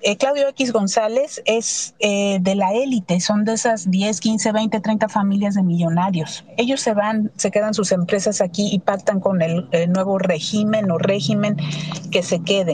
Eh, 0.00 0.16
Claudio 0.16 0.48
X 0.48 0.72
González 0.72 1.42
es 1.44 1.94
eh, 1.98 2.38
de 2.40 2.54
la 2.54 2.72
élite, 2.72 3.20
son 3.20 3.44
de 3.44 3.52
esas 3.52 3.90
10, 3.90 4.20
15, 4.20 4.52
20, 4.52 4.80
30 4.80 5.08
familias 5.10 5.54
de 5.54 5.62
millonarios. 5.62 6.46
Ellos 6.56 6.80
se 6.80 6.94
van, 6.94 7.30
se 7.36 7.50
quedan 7.50 7.74
sus 7.74 7.92
empresas 7.92 8.40
aquí 8.40 8.70
y 8.72 8.78
pactan 8.78 9.20
con 9.20 9.42
el, 9.42 9.68
el 9.70 9.92
nuevo 9.92 10.18
régimen 10.18 10.90
o 10.90 10.96
régimen 10.96 11.56
que 12.10 12.22
se 12.22 12.40
quede 12.42 12.72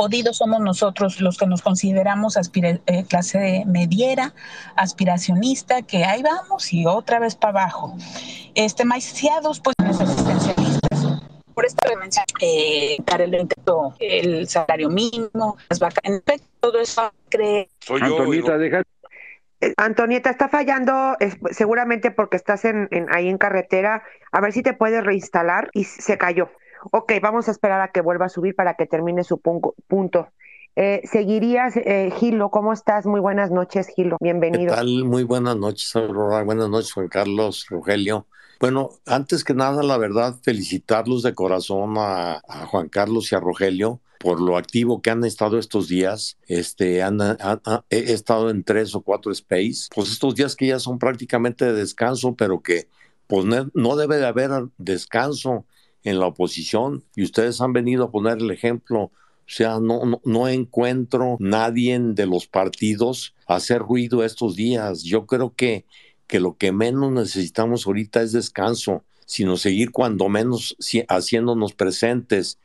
jodidos 0.00 0.38
somos 0.38 0.60
nosotros 0.60 1.20
los 1.20 1.36
que 1.36 1.46
nos 1.46 1.60
consideramos 1.60 2.38
aspira- 2.38 2.80
eh, 2.86 3.04
clase 3.04 3.64
mediera, 3.66 4.32
aspiracionista, 4.74 5.82
que 5.82 6.04
ahí 6.06 6.22
vamos 6.22 6.72
y 6.72 6.86
otra 6.86 7.18
vez 7.18 7.36
para 7.36 7.50
abajo. 7.64 7.94
Este, 8.54 8.86
maiciados, 8.86 9.60
pues, 9.60 9.74
en 9.80 9.88
esos 9.90 10.08
existencialistas. 10.10 11.20
Por 11.54 11.66
esta 11.66 11.90
dimensión, 11.90 12.24
eh, 12.40 12.96
dar 13.04 13.20
el, 13.20 13.34
intento, 13.34 13.94
el 14.00 14.48
salario 14.48 14.88
mínimo, 14.88 15.58
las 15.68 15.78
vacas, 15.78 16.00
en 16.04 16.14
efecto, 16.14 16.46
todo 16.60 16.80
eso 16.80 17.12
cree. 17.28 17.68
Antonieta, 18.06 18.56
deja. 18.56 18.82
Eh, 19.60 19.74
Antonieta, 19.76 20.30
está 20.30 20.48
fallando 20.48 21.16
es- 21.20 21.36
seguramente 21.50 22.10
porque 22.10 22.38
estás 22.38 22.64
en, 22.64 22.88
en- 22.90 23.14
ahí 23.14 23.28
en 23.28 23.36
carretera. 23.36 24.02
A 24.32 24.40
ver 24.40 24.54
si 24.54 24.62
te 24.62 24.72
puedes 24.72 25.04
reinstalar 25.04 25.68
y 25.74 25.84
se 25.84 26.16
cayó. 26.16 26.48
Ok, 26.92 27.12
vamos 27.22 27.48
a 27.48 27.50
esperar 27.50 27.80
a 27.80 27.88
que 27.92 28.00
vuelva 28.00 28.26
a 28.26 28.28
subir 28.28 28.54
para 28.54 28.74
que 28.74 28.86
termine 28.86 29.24
su 29.24 29.38
punto. 29.40 30.28
Eh, 30.76 31.02
seguirías, 31.04 31.76
eh, 31.76 32.10
Gilo, 32.16 32.50
¿cómo 32.50 32.72
estás? 32.72 33.04
Muy 33.06 33.20
buenas 33.20 33.50
noches, 33.50 33.88
Gilo. 33.88 34.16
¿Qué 34.18 34.24
Bienvenido. 34.24 34.74
tal? 34.74 35.04
Muy 35.04 35.24
buenas 35.24 35.56
noches, 35.56 35.94
Aurora. 35.96 36.42
Buenas 36.42 36.68
noches, 36.68 36.92
Juan 36.92 37.08
Carlos, 37.08 37.66
Rogelio. 37.68 38.26
Bueno, 38.60 38.90
antes 39.06 39.42
que 39.42 39.54
nada, 39.54 39.82
la 39.82 39.96
verdad, 39.98 40.36
felicitarlos 40.42 41.22
de 41.22 41.34
corazón 41.34 41.94
a, 41.98 42.40
a 42.46 42.66
Juan 42.66 42.88
Carlos 42.88 43.32
y 43.32 43.34
a 43.34 43.40
Rogelio 43.40 44.00
por 44.18 44.38
lo 44.38 44.58
activo 44.58 45.00
que 45.00 45.08
han 45.10 45.24
estado 45.24 45.58
estos 45.58 45.88
días. 45.88 46.36
Este, 46.46 47.02
han, 47.02 47.20
han- 47.22 47.38
han- 47.40 47.82
he 47.88 48.12
estado 48.12 48.50
en 48.50 48.62
tres 48.64 48.94
o 48.94 49.00
cuatro 49.00 49.32
space. 49.32 49.88
Pues 49.94 50.10
estos 50.12 50.34
días 50.34 50.54
que 50.56 50.66
ya 50.66 50.78
son 50.78 50.98
prácticamente 50.98 51.64
de 51.64 51.72
descanso, 51.72 52.34
pero 52.36 52.60
que 52.60 52.88
pues 53.26 53.46
no 53.74 53.96
debe 53.96 54.18
de 54.18 54.26
haber 54.26 54.50
descanso 54.76 55.64
en 56.04 56.18
la 56.18 56.26
oposición 56.26 57.04
y 57.14 57.22
ustedes 57.24 57.60
han 57.60 57.72
venido 57.72 58.04
a 58.04 58.10
poner 58.10 58.38
el 58.38 58.50
ejemplo. 58.50 59.00
O 59.02 59.52
sea, 59.52 59.80
no, 59.80 60.20
no, 60.24 60.48
encuentro 60.48 61.36
nadie 61.40 61.98
de 61.98 62.26
los 62.26 62.46
partidos 62.46 63.34
hacer 63.46 63.80
ruido 63.80 64.24
estos 64.24 64.54
días. 64.54 65.02
Yo 65.02 65.26
creo 65.26 65.54
que, 65.54 65.84
que 66.26 66.38
lo 66.38 66.56
que 66.56 66.70
menos 66.72 67.10
necesitamos 67.12 67.86
ahorita 67.86 68.22
es 68.22 68.32
descanso, 68.32 69.02
sino 69.26 69.56
seguir 69.56 69.90
cuando 69.90 70.28
menos 70.28 70.76
si- 70.78 71.04
haciéndonos 71.08 71.72
presentes, 71.72 72.58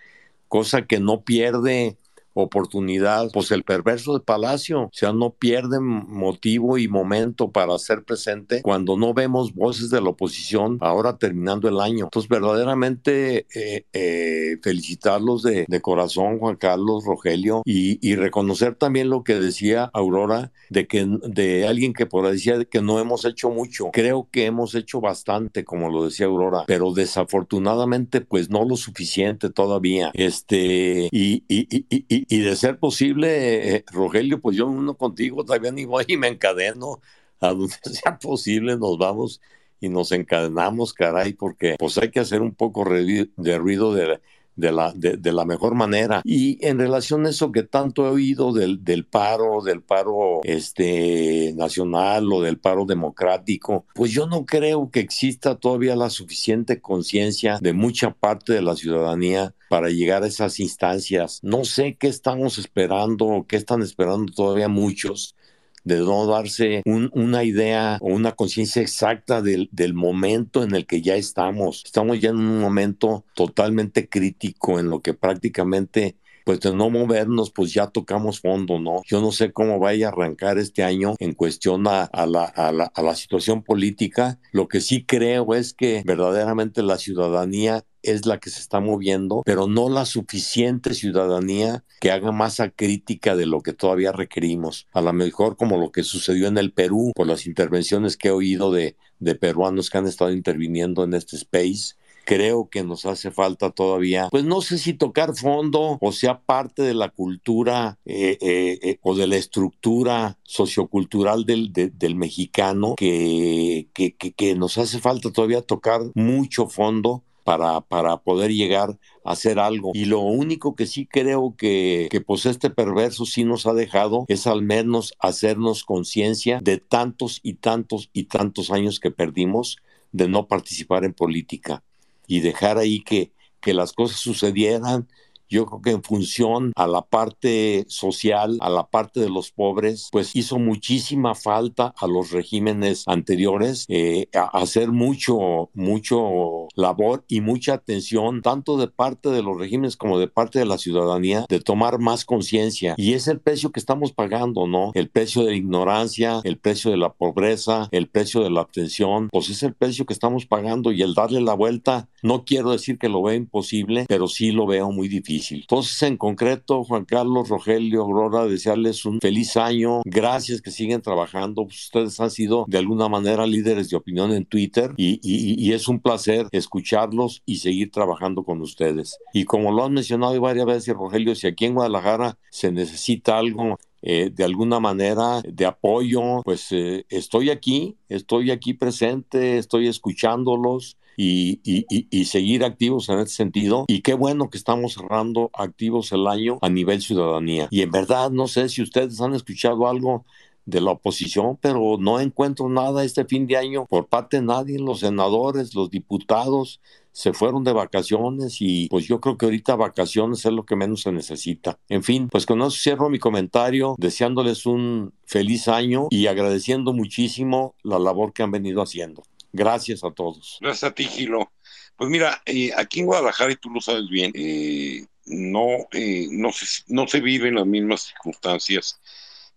cosa 0.48 0.86
que 0.86 1.00
no 1.00 1.22
pierde 1.22 1.98
oportunidad, 2.36 3.30
pues 3.34 3.52
el 3.52 3.64
perverso 3.64 4.14
de 4.14 4.20
Palacio, 4.20 4.84
o 4.84 4.90
sea, 4.92 5.14
no 5.14 5.32
pierde 5.32 5.80
motivo 5.80 6.78
y 6.78 6.88
momento 6.88 7.52
para 7.52 7.78
ser 7.80 8.04
presente 8.04 8.62
cuando 8.62 8.98
no 8.98 9.14
vemos 9.14 9.54
voces 9.54 9.90
de 9.90 10.02
la 10.02 10.10
oposición 10.10 10.78
ahora 10.82 11.18
terminando 11.18 11.68
el 11.70 11.80
año. 11.80 12.06
Entonces, 12.06 12.30
verdaderamente 12.30 13.48
eh, 13.56 13.86
eh, 13.94 14.58
felicitarlos 14.62 15.44
de, 15.44 15.66
corazón, 15.82 16.40
Juan 16.40 16.56
Carlos, 16.56 17.04
Rogelio, 17.06 17.62
y, 17.66 18.16
reconocer 18.16 18.76
también 18.76 19.10
lo 19.10 19.24
que 19.24 19.36
decía 19.36 19.90
Aurora, 19.94 20.52
de 20.70 20.88
que 20.88 21.06
de 21.06 21.68
alguien 21.68 21.94
que 21.94 22.06
por 22.06 22.26
decía 22.32 22.64
que 22.66 22.82
no 22.82 23.00
hemos 23.00 23.26
hecho 23.26 23.50
mucho. 23.50 23.90
Creo 23.92 24.28
que 24.32 24.46
hemos 24.46 24.76
hecho 24.76 25.02
bastante, 25.02 25.64
como 25.64 25.90
lo 25.90 26.06
decía 26.06 26.26
Aurora, 26.26 26.64
pero 26.68 26.92
desafortunadamente, 26.94 28.22
pues 28.22 28.50
no 28.50 28.66
lo 28.66 28.76
suficiente 28.76 29.50
todavía. 29.50 30.12
Este, 30.14 31.10
y, 31.12 31.44
y, 31.48 31.68
y, 31.90 32.25
y, 32.28 32.40
de 32.40 32.56
ser 32.56 32.80
posible, 32.80 33.76
eh, 33.76 33.86
Rogelio, 33.92 34.40
pues 34.42 34.58
yo 34.58 34.68
uno 34.68 34.96
contigo 34.96 35.44
todavía 35.44 35.72
ni 35.72 35.86
voy 35.86 36.06
y 36.08 36.18
me 36.18 36.28
encadeno 36.28 37.02
a 37.40 37.50
donde 37.50 37.74
sea 37.84 38.18
posible, 38.20 38.78
nos 38.78 38.98
vamos 38.98 39.42
y 39.80 39.90
nos 39.90 40.12
encadenamos, 40.12 40.94
caray, 40.94 41.34
porque 41.34 41.76
pues 41.78 41.98
hay 41.98 42.10
que 42.10 42.20
hacer 42.20 42.42
un 42.42 42.56
poco 42.56 42.86
de 42.86 43.58
ruido 43.58 43.94
de, 43.94 44.20
de 44.56 44.72
la, 44.72 44.92
de, 44.94 45.18
de 45.18 45.32
la 45.34 45.46
mejor 45.46 45.76
manera. 45.76 46.22
Y 46.24 46.66
en 46.66 46.80
relación 46.80 47.26
a 47.26 47.30
eso 47.30 47.52
que 47.52 47.64
tanto 47.64 48.06
he 48.06 48.10
oído 48.10 48.54
del, 48.54 48.84
del 48.84 49.06
paro, 49.06 49.62
del 49.62 49.82
paro 49.82 50.42
este, 50.44 51.54
nacional 51.56 52.32
o 52.32 52.42
del 52.42 52.58
paro 52.58 52.86
democrático, 52.86 53.86
pues 53.94 54.12
yo 54.12 54.28
no 54.28 54.46
creo 54.46 54.90
que 54.90 55.02
exista 55.02 55.56
todavía 55.56 55.96
la 55.96 56.10
suficiente 56.10 56.82
conciencia 56.82 57.60
de 57.62 57.74
mucha 57.74 58.12
parte 58.12 58.54
de 58.54 58.62
la 58.62 58.76
ciudadanía 58.76 59.54
para 59.68 59.90
llegar 59.90 60.24
a 60.24 60.28
esas 60.28 60.60
instancias. 60.60 61.40
No 61.44 61.66
sé 61.66 61.96
qué 61.98 62.08
estamos 62.08 62.58
esperando 62.58 63.46
qué 63.48 63.56
están 63.58 63.82
esperando 63.82 64.32
todavía 64.34 64.68
muchos 64.70 65.36
de 65.84 65.98
no 66.00 66.26
darse 66.26 66.82
un- 66.86 67.12
una 67.14 67.44
idea 67.44 67.98
o 68.02 68.08
una 68.14 68.32
conciencia 68.34 68.82
exacta 68.82 69.42
del, 69.42 69.70
del 69.72 69.94
momento 69.94 70.64
en 70.64 70.74
el 70.76 70.88
que 70.88 71.02
ya 71.02 71.16
estamos. 71.16 71.84
Estamos 71.86 72.20
ya 72.20 72.30
en 72.30 72.38
un 72.38 72.60
momento 72.60 73.26
totalmente 73.36 74.10
crítico 74.10 74.80
en 74.80 74.90
lo 74.90 75.02
que 75.02 75.14
prácticamente 75.14 76.18
pues 76.46 76.62
de 76.62 76.74
no 76.74 76.90
movernos, 76.90 77.52
pues 77.52 77.74
ya 77.74 77.88
tocamos 77.88 78.40
fondo, 78.40 78.80
¿no? 78.80 79.02
Yo 79.06 79.20
no 79.20 79.34
sé 79.34 79.52
cómo 79.52 79.80
vaya 79.80 80.08
a 80.08 80.12
arrancar 80.12 80.58
este 80.60 80.84
año 80.84 81.16
en 81.20 81.34
cuestión 81.34 81.86
a, 81.88 82.04
a 82.04 82.26
la, 82.26 82.46
a 82.46 82.72
la- 82.72 82.92
a 82.96 83.02
la 83.02 83.16
situación 83.16 83.64
política. 83.64 84.40
Lo 84.54 84.68
que 84.70 84.80
sí 84.80 85.04
creo 85.06 85.54
es 85.56 85.74
que 85.74 86.04
verdaderamente 86.06 86.84
la 86.84 86.98
ciudadanía 86.98 87.84
es 88.04 88.28
la 88.28 88.40
que 88.40 88.52
se 88.52 88.60
está 88.60 88.80
moviendo, 88.80 89.42
pero 89.44 89.68
no 89.68 89.90
la 89.90 90.06
suficiente 90.06 90.94
ciudadanía 90.94 91.84
que 92.00 92.12
haga 92.12 92.32
masa 92.32 92.70
crítica 92.70 93.36
de 93.36 93.48
lo 93.48 93.62
que 93.62 93.74
todavía 93.74 94.12
requerimos. 94.12 94.88
A 94.94 95.02
lo 95.02 95.12
mejor 95.14 95.58
como 95.58 95.78
lo 95.78 95.92
que 95.92 96.04
sucedió 96.04 96.48
en 96.48 96.60
el 96.60 96.72
Perú, 96.72 97.12
por 97.16 97.26
las 97.26 97.48
intervenciones 97.48 98.16
que 98.18 98.28
he 98.28 98.32
oído 98.32 98.72
de, 98.72 98.96
de 99.18 99.34
peruanos 99.34 99.90
que 99.90 99.98
han 99.98 100.06
estado 100.06 100.32
interviniendo 100.32 101.04
en 101.04 101.16
este 101.16 101.36
space, 101.38 101.96
creo 102.26 102.70
que 102.70 102.84
nos 102.84 103.06
hace 103.06 103.32
falta 103.32 103.70
todavía, 103.70 104.28
pues 104.32 104.44
no 104.44 104.62
sé 104.62 104.78
si 104.78 104.94
tocar 104.94 105.36
fondo 105.36 105.98
o 106.02 106.12
sea 106.12 106.42
parte 106.42 106.82
de 106.84 106.94
la 106.94 107.10
cultura 107.10 107.98
eh, 108.06 108.38
eh, 108.42 108.80
eh, 108.82 109.00
o 109.04 109.16
de 109.16 109.28
la 109.28 109.38
estructura 109.38 110.38
sociocultural 110.44 111.46
del, 111.46 111.72
de- 111.72 111.90
del 111.90 112.16
mexicano 112.16 112.96
que, 112.98 113.88
que, 113.94 114.16
que- 114.16 114.34
que 114.34 114.56
nos 114.56 114.78
hace 114.78 115.00
falta 115.00 115.32
todavía 115.32 115.62
tocar 115.62 116.02
mucho 116.16 116.68
fondo 116.68 117.24
para, 117.44 117.82
para 117.82 118.18
poder 118.18 118.52
llegar 118.52 118.98
a 119.24 119.32
hacer 119.34 119.60
algo. 119.60 119.92
Y 119.94 120.06
lo 120.06 120.20
único 120.22 120.76
que 120.76 120.88
sí 120.88 121.06
creo 121.06 121.54
que, 121.56 122.08
que 122.10 122.20
pues 122.20 122.48
este 122.48 122.72
perverso 122.72 123.26
sí 123.26 123.44
nos 123.44 123.68
ha 123.68 123.74
dejado 123.74 124.26
es 124.28 124.48
al 124.48 124.64
menos 124.64 125.14
hacernos 125.20 125.84
conciencia 125.84 126.60
de 126.64 126.78
tantos 126.80 127.40
y 127.44 127.54
tantos 127.54 128.10
y 128.14 128.24
tantos 128.24 128.72
años 128.72 129.00
que 129.00 129.12
perdimos 129.12 129.78
de 130.12 130.28
no 130.28 130.48
participar 130.48 131.04
en 131.06 131.14
política 131.14 131.84
y 132.28 132.42
dejar 132.42 132.78
ahí 132.78 133.04
que, 133.04 133.34
que 133.62 133.74
las 133.74 133.94
cosas 133.94 134.20
sucedieran. 134.20 135.08
Yo 135.50 135.66
creo 135.66 135.82
que 135.82 135.92
en 135.92 136.04
función 136.04 136.72
a 136.76 136.88
la 136.88 137.02
parte 137.02 137.86
social, 137.88 138.58
a 138.62 138.70
la 138.70 138.88
parte 138.88 139.20
de 139.20 139.30
los 139.30 139.52
pobres, 139.52 140.10
pues 140.12 140.36
hizo 140.36 140.58
muchísima 140.60 141.36
falta 141.36 141.94
a 141.98 142.08
los 142.08 142.32
regímenes 142.32 143.04
anteriores 143.08 143.86
eh, 143.88 144.28
a- 144.34 144.58
hacer 144.60 144.92
mucho, 144.92 145.70
mucho 146.10 146.68
labor 146.76 147.24
y 147.28 147.42
mucha 147.42 147.74
atención, 147.74 148.42
tanto 148.42 148.78
de 148.78 148.88
parte 148.88 149.30
de 149.30 149.42
los 149.42 149.58
regímenes 149.58 149.98
como 149.98 150.20
de 150.20 150.28
parte 150.28 150.60
de 150.60 150.66
la 150.66 150.78
ciudadanía, 150.78 151.46
de 151.50 151.60
tomar 151.60 152.00
más 152.00 152.26
conciencia. 152.26 152.96
Y 152.98 153.14
es 153.14 153.28
el 153.28 153.40
precio 153.40 153.72
que 153.72 153.80
estamos 153.80 154.12
pagando, 154.14 154.68
¿no? 154.68 154.92
El 154.94 155.10
precio 155.10 155.44
de 155.44 155.52
la 155.52 155.58
ignorancia, 155.58 156.42
el 156.44 156.58
precio 156.58 156.92
de 156.92 156.98
la 156.98 157.14
pobreza, 157.14 157.88
el 157.92 158.08
precio 158.08 158.42
de 158.42 158.50
la 158.50 158.62
abstención, 158.62 159.30
pues 159.32 159.50
es 159.50 159.64
el 159.64 159.74
precio 159.74 160.06
que 160.06 160.14
estamos 160.14 160.46
pagando 160.46 160.92
y 160.92 161.02
el 161.02 161.14
darle 161.14 161.42
la 161.42 161.54
vuelta, 161.54 162.10
no 162.24 162.46
quiero 162.46 162.72
decir 162.72 162.98
que 162.98 163.10
lo 163.10 163.22
veo 163.22 163.36
imposible, 163.36 164.06
pero 164.08 164.28
sí 164.28 164.52
lo 164.52 164.66
veo 164.66 164.92
muy 164.92 165.08
difícil. 165.08 165.35
Entonces, 165.52 166.02
en 166.04 166.18
concreto, 166.18 166.84
Juan 166.84 167.06
Carlos, 167.06 167.50
Rogelio, 167.50 168.02
Aurora, 168.02 168.46
desearles 168.46 169.06
un 169.06 169.20
feliz 169.20 169.58
año. 169.58 170.02
Gracias 170.06 170.62
que 170.62 170.72
siguen 170.72 171.02
trabajando. 171.02 171.64
Ustedes 171.64 172.20
han 172.20 172.32
sido 172.32 172.66
de 172.68 172.78
alguna 172.78 173.10
manera 173.10 173.46
líderes 173.46 173.90
de 173.90 173.98
opinión 173.98 174.32
en 174.32 174.46
Twitter 174.46 174.92
y 174.98 175.72
es 175.72 175.88
un 175.88 176.00
placer 176.00 176.48
escucharlos 176.52 177.42
y 177.46 177.58
seguir 177.58 177.92
trabajando 177.92 178.44
con 178.44 178.62
ustedes. 178.62 179.18
Y 179.34 179.46
como 179.46 179.72
lo 179.72 179.86
han 179.86 179.94
mencionado 179.94 180.40
varias 180.40 180.66
veces, 180.66 180.96
Rogelio, 180.96 181.36
si 181.36 181.48
aquí 181.48 181.66
en 181.66 181.76
Guadalajara 181.76 182.38
se 182.50 182.72
necesita 182.72 183.38
algo 183.38 183.78
eh, 184.02 184.30
de 184.32 184.44
alguna 184.44 184.80
manera 184.80 185.42
de 185.42 185.66
apoyo, 185.66 186.42
pues 186.44 186.72
eh, 186.72 187.06
estoy 187.10 187.50
aquí, 187.50 187.98
estoy 188.08 188.52
aquí 188.52 188.74
presente, 188.74 189.58
estoy 189.58 189.88
escuchándolos 189.88 190.98
y, 191.18 191.60
y- 191.64 191.86
y- 192.10 192.26
seguir 192.26 192.64
activos 192.64 193.10
en 193.10 193.20
ese 193.20 193.36
sentido. 193.36 193.86
Y 193.88 194.02
qué 194.02 194.14
bueno 194.14 194.50
que 194.50 194.58
estamos 194.58 194.94
cerrando 194.94 195.50
activos 195.54 196.12
el 196.12 196.28
año 196.28 196.58
a 196.62 196.70
nivel 196.70 197.02
ciudadanía. 197.02 197.68
Y 197.72 197.82
en 197.82 197.92
verdad, 197.92 198.32
no 198.32 198.48
sé 198.48 198.70
si 198.70 198.82
ustedes 198.82 199.22
han 199.22 199.34
escuchado 199.34 199.88
algo 199.88 200.26
de 200.66 200.82
la 200.82 200.92
oposición, 200.92 201.58
pero 201.62 201.98
no 202.00 202.20
encuentro 202.20 202.68
nada 202.70 203.04
este 203.04 203.26
fin 203.26 203.46
de 203.46 203.56
año 203.56 203.86
por 203.86 204.08
parte 204.08 204.38
de 204.38 204.44
nadie. 204.44 204.80
Los 204.80 205.02
senadores, 205.02 205.76
los 205.76 205.92
diputados 205.92 206.82
se 207.12 207.32
fueron 207.34 207.64
de 207.64 207.72
vacaciones 207.72 208.58
y 208.60 208.90
pues 208.90 209.06
yo 209.08 209.22
creo 209.22 209.38
que 209.38 209.46
ahorita 209.46 209.76
vacaciones 209.76 210.46
es 210.46 210.52
lo 210.52 210.66
que 210.66 210.76
menos 210.76 211.02
se 211.04 211.12
necesita. 211.14 211.80
En 211.88 212.04
fin, 212.04 212.28
pues 212.30 212.46
con 212.46 212.60
eso 212.62 212.72
cierro 212.72 213.10
mi 213.10 213.20
comentario, 213.20 213.96
deseándoles 213.98 214.66
un 214.66 215.14
feliz 215.26 215.68
año 215.68 216.08
y 216.10 216.28
agradeciendo 216.28 216.92
muchísimo 216.94 217.76
la 217.84 218.00
labor 218.00 218.34
que 218.34 218.44
han 218.44 218.52
venido 218.52 218.82
haciendo. 218.82 219.24
Gracias 219.56 220.04
a 220.04 220.12
todos. 220.12 220.58
Gracias 220.60 220.84
a 220.84 220.94
ti, 220.94 221.06
Gilo. 221.06 221.50
Pues 221.96 222.10
mira, 222.10 222.42
eh, 222.46 222.72
aquí 222.76 223.00
en 223.00 223.06
Guadalajara, 223.06 223.54
y 223.54 223.56
tú 223.56 223.70
lo 223.70 223.80
sabes 223.80 224.10
bien, 224.10 224.34
eh, 224.36 225.06
no, 225.28 225.88
eh, 225.94 226.28
no, 226.30 226.52
se, 226.52 226.84
no 226.88 227.08
se 227.08 227.22
viven 227.22 227.56
las 227.56 227.66
mismas 227.66 228.02
circunstancias 228.02 229.00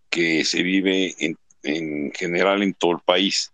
que 0.08 0.44
se 0.44 0.62
vive 0.62 1.16
en, 1.18 1.36
en 1.64 2.12
general 2.12 2.62
en 2.62 2.74
todo 2.74 2.92
el 2.92 3.00
país. 3.00 3.52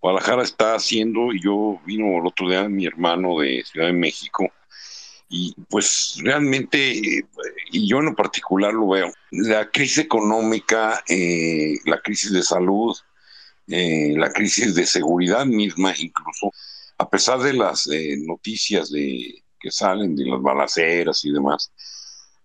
Guadalajara 0.00 0.42
está 0.42 0.74
haciendo, 0.74 1.32
y 1.32 1.40
yo 1.40 1.80
vino 1.86 2.18
el 2.18 2.26
otro 2.26 2.48
día 2.48 2.68
mi 2.68 2.84
hermano 2.84 3.38
de 3.38 3.62
Ciudad 3.64 3.86
de 3.86 3.92
México, 3.92 4.50
y 5.28 5.54
pues 5.68 6.18
realmente, 6.18 6.98
eh, 6.98 7.24
y 7.70 7.88
yo 7.88 7.98
en 7.98 8.06
lo 8.06 8.16
particular 8.16 8.74
lo 8.74 8.88
veo, 8.88 9.12
la 9.30 9.70
crisis 9.70 9.98
económica, 9.98 11.04
eh, 11.08 11.76
la 11.84 12.00
crisis 12.00 12.32
de 12.32 12.42
salud, 12.42 12.96
eh, 13.68 14.14
la 14.16 14.32
crisis 14.32 14.74
de 14.74 14.86
seguridad 14.86 15.44
misma, 15.46 15.94
incluso, 15.98 16.52
a 16.98 17.08
pesar 17.08 17.40
de 17.40 17.52
las 17.52 17.86
eh, 17.88 18.16
noticias 18.18 18.90
de, 18.90 19.42
que 19.58 19.70
salen 19.70 20.14
de 20.14 20.26
las 20.26 20.40
balaceras 20.40 21.24
y 21.24 21.32
demás, 21.32 21.72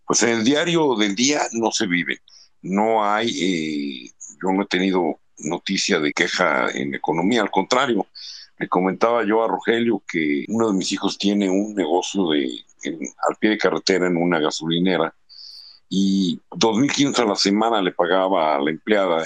pues 0.06 0.24
en 0.24 0.30
el 0.30 0.44
diario 0.44 0.96
del 0.96 1.16
día 1.16 1.42
no 1.54 1.72
se 1.72 1.88
vive. 1.88 2.20
No 2.62 3.04
hay, 3.04 3.30
eh, 3.30 4.12
yo 4.42 4.52
no 4.52 4.64
he 4.64 4.68
tenido 4.68 5.20
noticia 5.38 6.00
de 6.00 6.14
queja 6.14 6.70
en 6.70 6.96
economía, 6.96 7.42
al 7.42 7.52
contrario, 7.52 8.08
Le 8.60 8.68
comentaba 8.68 9.26
yo 9.26 9.44
a 9.44 9.48
Rogelio 9.48 10.04
que 10.08 10.46
uno 10.48 10.68
de 10.68 10.78
mis 10.78 10.92
hijos 10.92 11.18
tiene 11.18 11.50
un 11.50 11.74
negocio 11.74 12.30
de 12.30 12.48
al 13.28 13.36
pie 13.40 13.52
de 13.52 13.58
carretera 13.58 14.08
en 14.08 14.18
una 14.18 14.40
gasolinera 14.40 15.16
y 15.94 16.40
2.500 16.52 17.20
a 17.20 17.26
la 17.26 17.36
semana 17.36 17.82
le 17.82 17.92
pagaba 17.92 18.56
a 18.56 18.60
la 18.62 18.72
empleada 18.72 19.26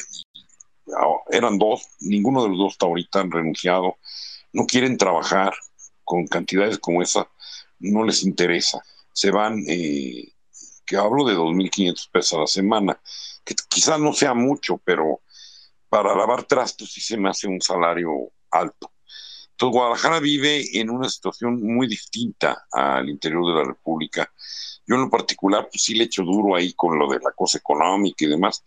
eran 1.29 1.57
dos, 1.57 1.87
ninguno 1.99 2.43
de 2.43 2.49
los 2.49 2.57
dos 2.57 2.73
está 2.73 2.85
ahorita 2.85 3.21
han 3.21 3.31
renunciado, 3.31 3.97
no 4.53 4.65
quieren 4.65 4.97
trabajar 4.97 5.53
con 6.03 6.27
cantidades 6.27 6.77
como 6.79 7.01
esa, 7.01 7.27
no 7.79 8.03
les 8.03 8.23
interesa, 8.23 8.81
se 9.11 9.31
van, 9.31 9.63
eh, 9.67 10.33
que 10.85 10.97
hablo 10.97 11.25
de 11.25 11.35
2.500 11.35 12.09
pesos 12.11 12.33
a 12.37 12.41
la 12.41 12.47
semana, 12.47 12.99
que 13.43 13.55
quizás 13.67 13.99
no 13.99 14.13
sea 14.13 14.33
mucho, 14.33 14.77
pero 14.83 15.21
para 15.89 16.15
lavar 16.15 16.43
trastos 16.43 16.91
sí 16.91 17.01
se 17.01 17.17
me 17.17 17.29
hace 17.29 17.47
un 17.47 17.61
salario 17.61 18.31
alto. 18.51 18.91
Entonces, 19.51 19.73
Guadalajara 19.73 20.19
vive 20.19 20.77
en 20.77 20.89
una 20.89 21.07
situación 21.07 21.61
muy 21.63 21.87
distinta 21.87 22.67
al 22.71 23.09
interior 23.09 23.47
de 23.47 23.53
la 23.53 23.63
República. 23.63 24.29
Yo 24.85 24.95
en 24.95 25.03
lo 25.03 25.09
particular, 25.09 25.69
pues 25.71 25.81
sí 25.81 25.95
le 25.95 26.03
echo 26.03 26.23
duro 26.23 26.55
ahí 26.55 26.73
con 26.73 26.99
lo 26.99 27.07
de 27.07 27.19
la 27.23 27.31
cosa 27.31 27.59
económica 27.59 28.25
y 28.25 28.27
demás, 28.27 28.61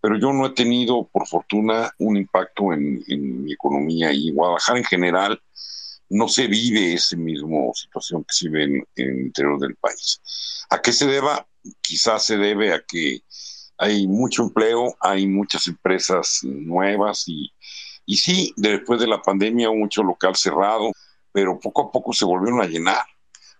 pero 0.00 0.18
yo 0.18 0.32
no 0.32 0.46
he 0.46 0.50
tenido, 0.50 1.08
por 1.12 1.26
fortuna, 1.26 1.92
un 1.98 2.16
impacto 2.16 2.72
en, 2.72 3.02
mi 3.44 3.52
economía 3.52 4.12
y 4.12 4.30
Guadalajara 4.32 4.78
en 4.78 4.84
general 4.84 5.42
no 6.10 6.28
se 6.28 6.46
vive 6.46 6.94
esa 6.94 7.16
misma 7.16 7.58
situación 7.74 8.24
que 8.24 8.32
se 8.32 8.48
ve 8.48 8.64
en, 8.64 8.86
el 8.96 9.20
interior 9.26 9.58
del 9.58 9.76
país. 9.76 10.20
¿A 10.70 10.80
qué 10.80 10.92
se 10.92 11.06
deba? 11.06 11.46
Quizás 11.80 12.24
se 12.24 12.36
debe 12.36 12.72
a 12.72 12.82
que 12.86 13.20
hay 13.76 14.06
mucho 14.06 14.42
empleo, 14.42 14.96
hay 15.00 15.26
muchas 15.26 15.68
empresas 15.68 16.40
nuevas 16.42 17.24
y 17.26 17.52
y 18.08 18.16
sí, 18.16 18.54
después 18.56 18.98
de 19.00 19.06
la 19.06 19.20
pandemia 19.20 19.70
mucho 19.70 20.02
local 20.02 20.34
cerrado, 20.34 20.92
pero 21.30 21.60
poco 21.60 21.82
a 21.82 21.92
poco 21.92 22.14
se 22.14 22.24
volvieron 22.24 22.62
a 22.62 22.66
llenar. 22.66 23.04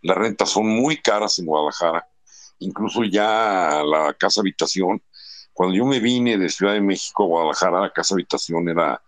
Las 0.00 0.16
rentas 0.16 0.48
son 0.48 0.66
muy 0.66 0.96
caras 1.02 1.38
en 1.38 1.44
Guadalajara, 1.44 2.08
incluso 2.58 3.04
ya 3.04 3.82
la 3.84 4.14
casa 4.14 4.40
habitación. 4.40 5.02
Cuando 5.58 5.74
yo 5.74 5.84
me 5.86 5.98
vine 5.98 6.38
de 6.38 6.48
Ciudad 6.48 6.74
de 6.74 6.80
México 6.80 7.24
a 7.24 7.26
Guadalajara, 7.26 7.80
la 7.80 7.92
casa 7.92 8.14
habitación 8.14 8.68
era, 8.68 9.02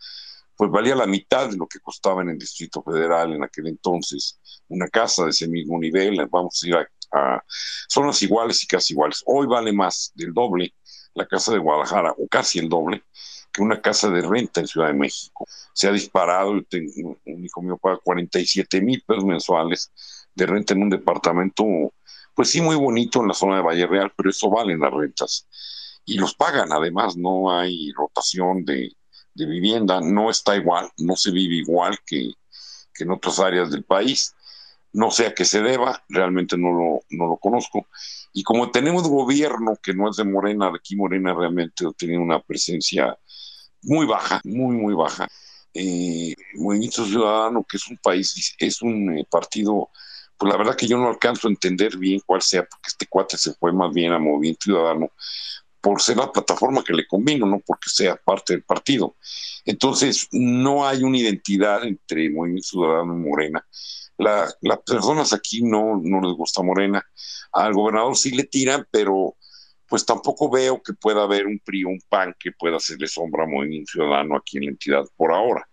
pues 0.56 0.68
valía 0.68 0.96
la 0.96 1.06
mitad 1.06 1.48
de 1.48 1.56
lo 1.56 1.68
que 1.68 1.78
costaba 1.78 2.22
en 2.22 2.30
el 2.30 2.38
Distrito 2.40 2.82
Federal 2.82 3.32
en 3.32 3.44
aquel 3.44 3.68
entonces. 3.68 4.36
Una 4.66 4.88
casa 4.88 5.22
de 5.22 5.30
ese 5.30 5.46
mismo 5.46 5.78
nivel, 5.78 6.26
vamos 6.28 6.60
a 6.60 6.66
ir 6.66 6.74
a, 6.74 6.88
a 7.12 7.44
zonas 7.88 8.20
iguales 8.22 8.64
y 8.64 8.66
casi 8.66 8.94
iguales. 8.94 9.22
Hoy 9.26 9.46
vale 9.46 9.72
más 9.72 10.10
del 10.16 10.34
doble 10.34 10.74
la 11.14 11.24
casa 11.24 11.52
de 11.52 11.58
Guadalajara, 11.58 12.16
o 12.18 12.26
casi 12.26 12.58
el 12.58 12.68
doble, 12.68 13.04
que 13.52 13.62
una 13.62 13.80
casa 13.80 14.10
de 14.10 14.20
renta 14.20 14.58
en 14.58 14.66
Ciudad 14.66 14.88
de 14.88 14.94
México. 14.94 15.46
Se 15.72 15.86
ha 15.86 15.92
disparado, 15.92 16.50
un 16.50 17.44
hijo 17.44 17.62
mío 17.62 17.78
paga 17.78 18.00
47 18.02 18.80
mil 18.80 19.04
pesos 19.06 19.24
mensuales 19.24 19.92
de 20.34 20.46
renta 20.46 20.74
en 20.74 20.82
un 20.82 20.90
departamento, 20.90 21.64
pues 22.34 22.50
sí, 22.50 22.60
muy 22.60 22.74
bonito 22.74 23.20
en 23.20 23.28
la 23.28 23.34
zona 23.34 23.54
de 23.54 23.62
Valle 23.62 23.86
Real, 23.86 24.12
pero 24.16 24.30
eso 24.30 24.50
vale 24.50 24.76
las 24.76 24.92
rentas. 24.92 25.46
Y 26.10 26.18
los 26.18 26.34
pagan, 26.34 26.72
además, 26.72 27.16
no 27.16 27.56
hay 27.56 27.92
rotación 27.92 28.64
de, 28.64 28.96
vivienda, 29.32 30.00
no 30.00 30.28
está 30.28 30.56
igual, 30.56 30.90
no 30.98 31.14
se 31.14 31.30
vive 31.30 31.54
igual 31.54 31.96
que, 32.04 32.32
que 32.92 33.04
en 33.04 33.12
otras 33.12 33.38
áreas 33.38 33.70
del 33.70 33.84
país. 33.84 34.34
No 34.92 35.12
sé 35.12 35.28
a 35.28 35.34
qué 35.34 35.44
se 35.44 35.62
deba, 35.62 36.02
realmente 36.08 36.58
no 36.58 36.72
lo, 36.72 37.00
no 37.10 37.26
lo 37.28 37.36
conozco. 37.36 37.86
Y 38.32 38.42
como 38.42 38.72
tenemos 38.72 39.06
gobierno 39.06 39.76
que 39.80 39.94
no 39.94 40.10
es 40.10 40.16
de 40.16 40.24
Morena, 40.24 40.72
aquí 40.74 40.96
Morena 40.96 41.32
realmente 41.32 41.84
tenido 41.96 42.20
una 42.20 42.42
presencia 42.42 43.16
muy 43.82 44.04
baja, 44.04 44.40
muy, 44.42 44.76
muy 44.76 44.94
baja. 44.94 45.28
Eh, 45.72 46.34
Movimiento 46.56 47.06
Ciudadano, 47.06 47.64
que 47.64 47.76
es 47.76 47.86
un 47.88 47.98
país, 47.98 48.56
es 48.58 48.82
un 48.82 49.16
eh, 49.16 49.24
partido, 49.30 49.90
pues 50.36 50.52
la 50.52 50.58
verdad 50.58 50.74
que 50.74 50.88
yo 50.88 50.98
no 50.98 51.06
alcanzo 51.06 51.46
a 51.46 51.52
entender 51.52 51.96
bien 51.96 52.20
cuál 52.26 52.42
sea, 52.42 52.64
porque 52.64 52.88
este 52.88 53.06
cuate 53.06 53.38
se 53.38 53.54
fue 53.54 53.72
más 53.72 53.94
bien 53.94 54.10
a 54.10 54.18
Movimiento 54.18 54.64
Ciudadano 54.64 55.12
por 55.80 56.00
ser 56.00 56.18
la 56.18 56.30
plataforma 56.30 56.84
que 56.84 56.92
le 56.92 57.06
convino, 57.06 57.46
no 57.46 57.60
porque 57.60 57.88
sea 57.88 58.16
parte 58.16 58.52
del 58.52 58.62
partido. 58.62 59.16
Entonces, 59.64 60.28
no 60.32 60.86
hay 60.86 61.02
una 61.02 61.18
identidad 61.18 61.84
entre 61.84 62.30
Movimiento 62.30 62.68
Ciudadano 62.68 63.14
y 63.14 63.18
Morena. 63.18 63.66
las 64.18 64.78
personas 64.84 65.32
aquí 65.32 65.62
no, 65.62 66.00
no 66.02 66.20
les 66.20 66.36
gusta 66.36 66.62
Morena. 66.62 67.04
Al 67.52 67.72
gobernador 67.72 68.16
sí 68.16 68.30
le 68.32 68.44
tiran, 68.44 68.86
pero 68.90 69.36
pues 69.88 70.06
tampoco 70.06 70.48
veo 70.48 70.80
que 70.80 70.92
pueda 70.92 71.24
haber 71.24 71.46
un 71.46 71.58
PRI 71.58 71.84
un 71.84 71.98
PAN 72.08 72.34
que 72.38 72.52
pueda 72.52 72.76
hacerle 72.76 73.08
sombra 73.08 73.42
a 73.42 73.48
Movimiento 73.48 73.92
Ciudadano 73.92 74.36
aquí 74.36 74.58
en 74.58 74.66
la 74.66 74.70
entidad 74.70 75.04
por 75.16 75.32
ahora. 75.32 75.68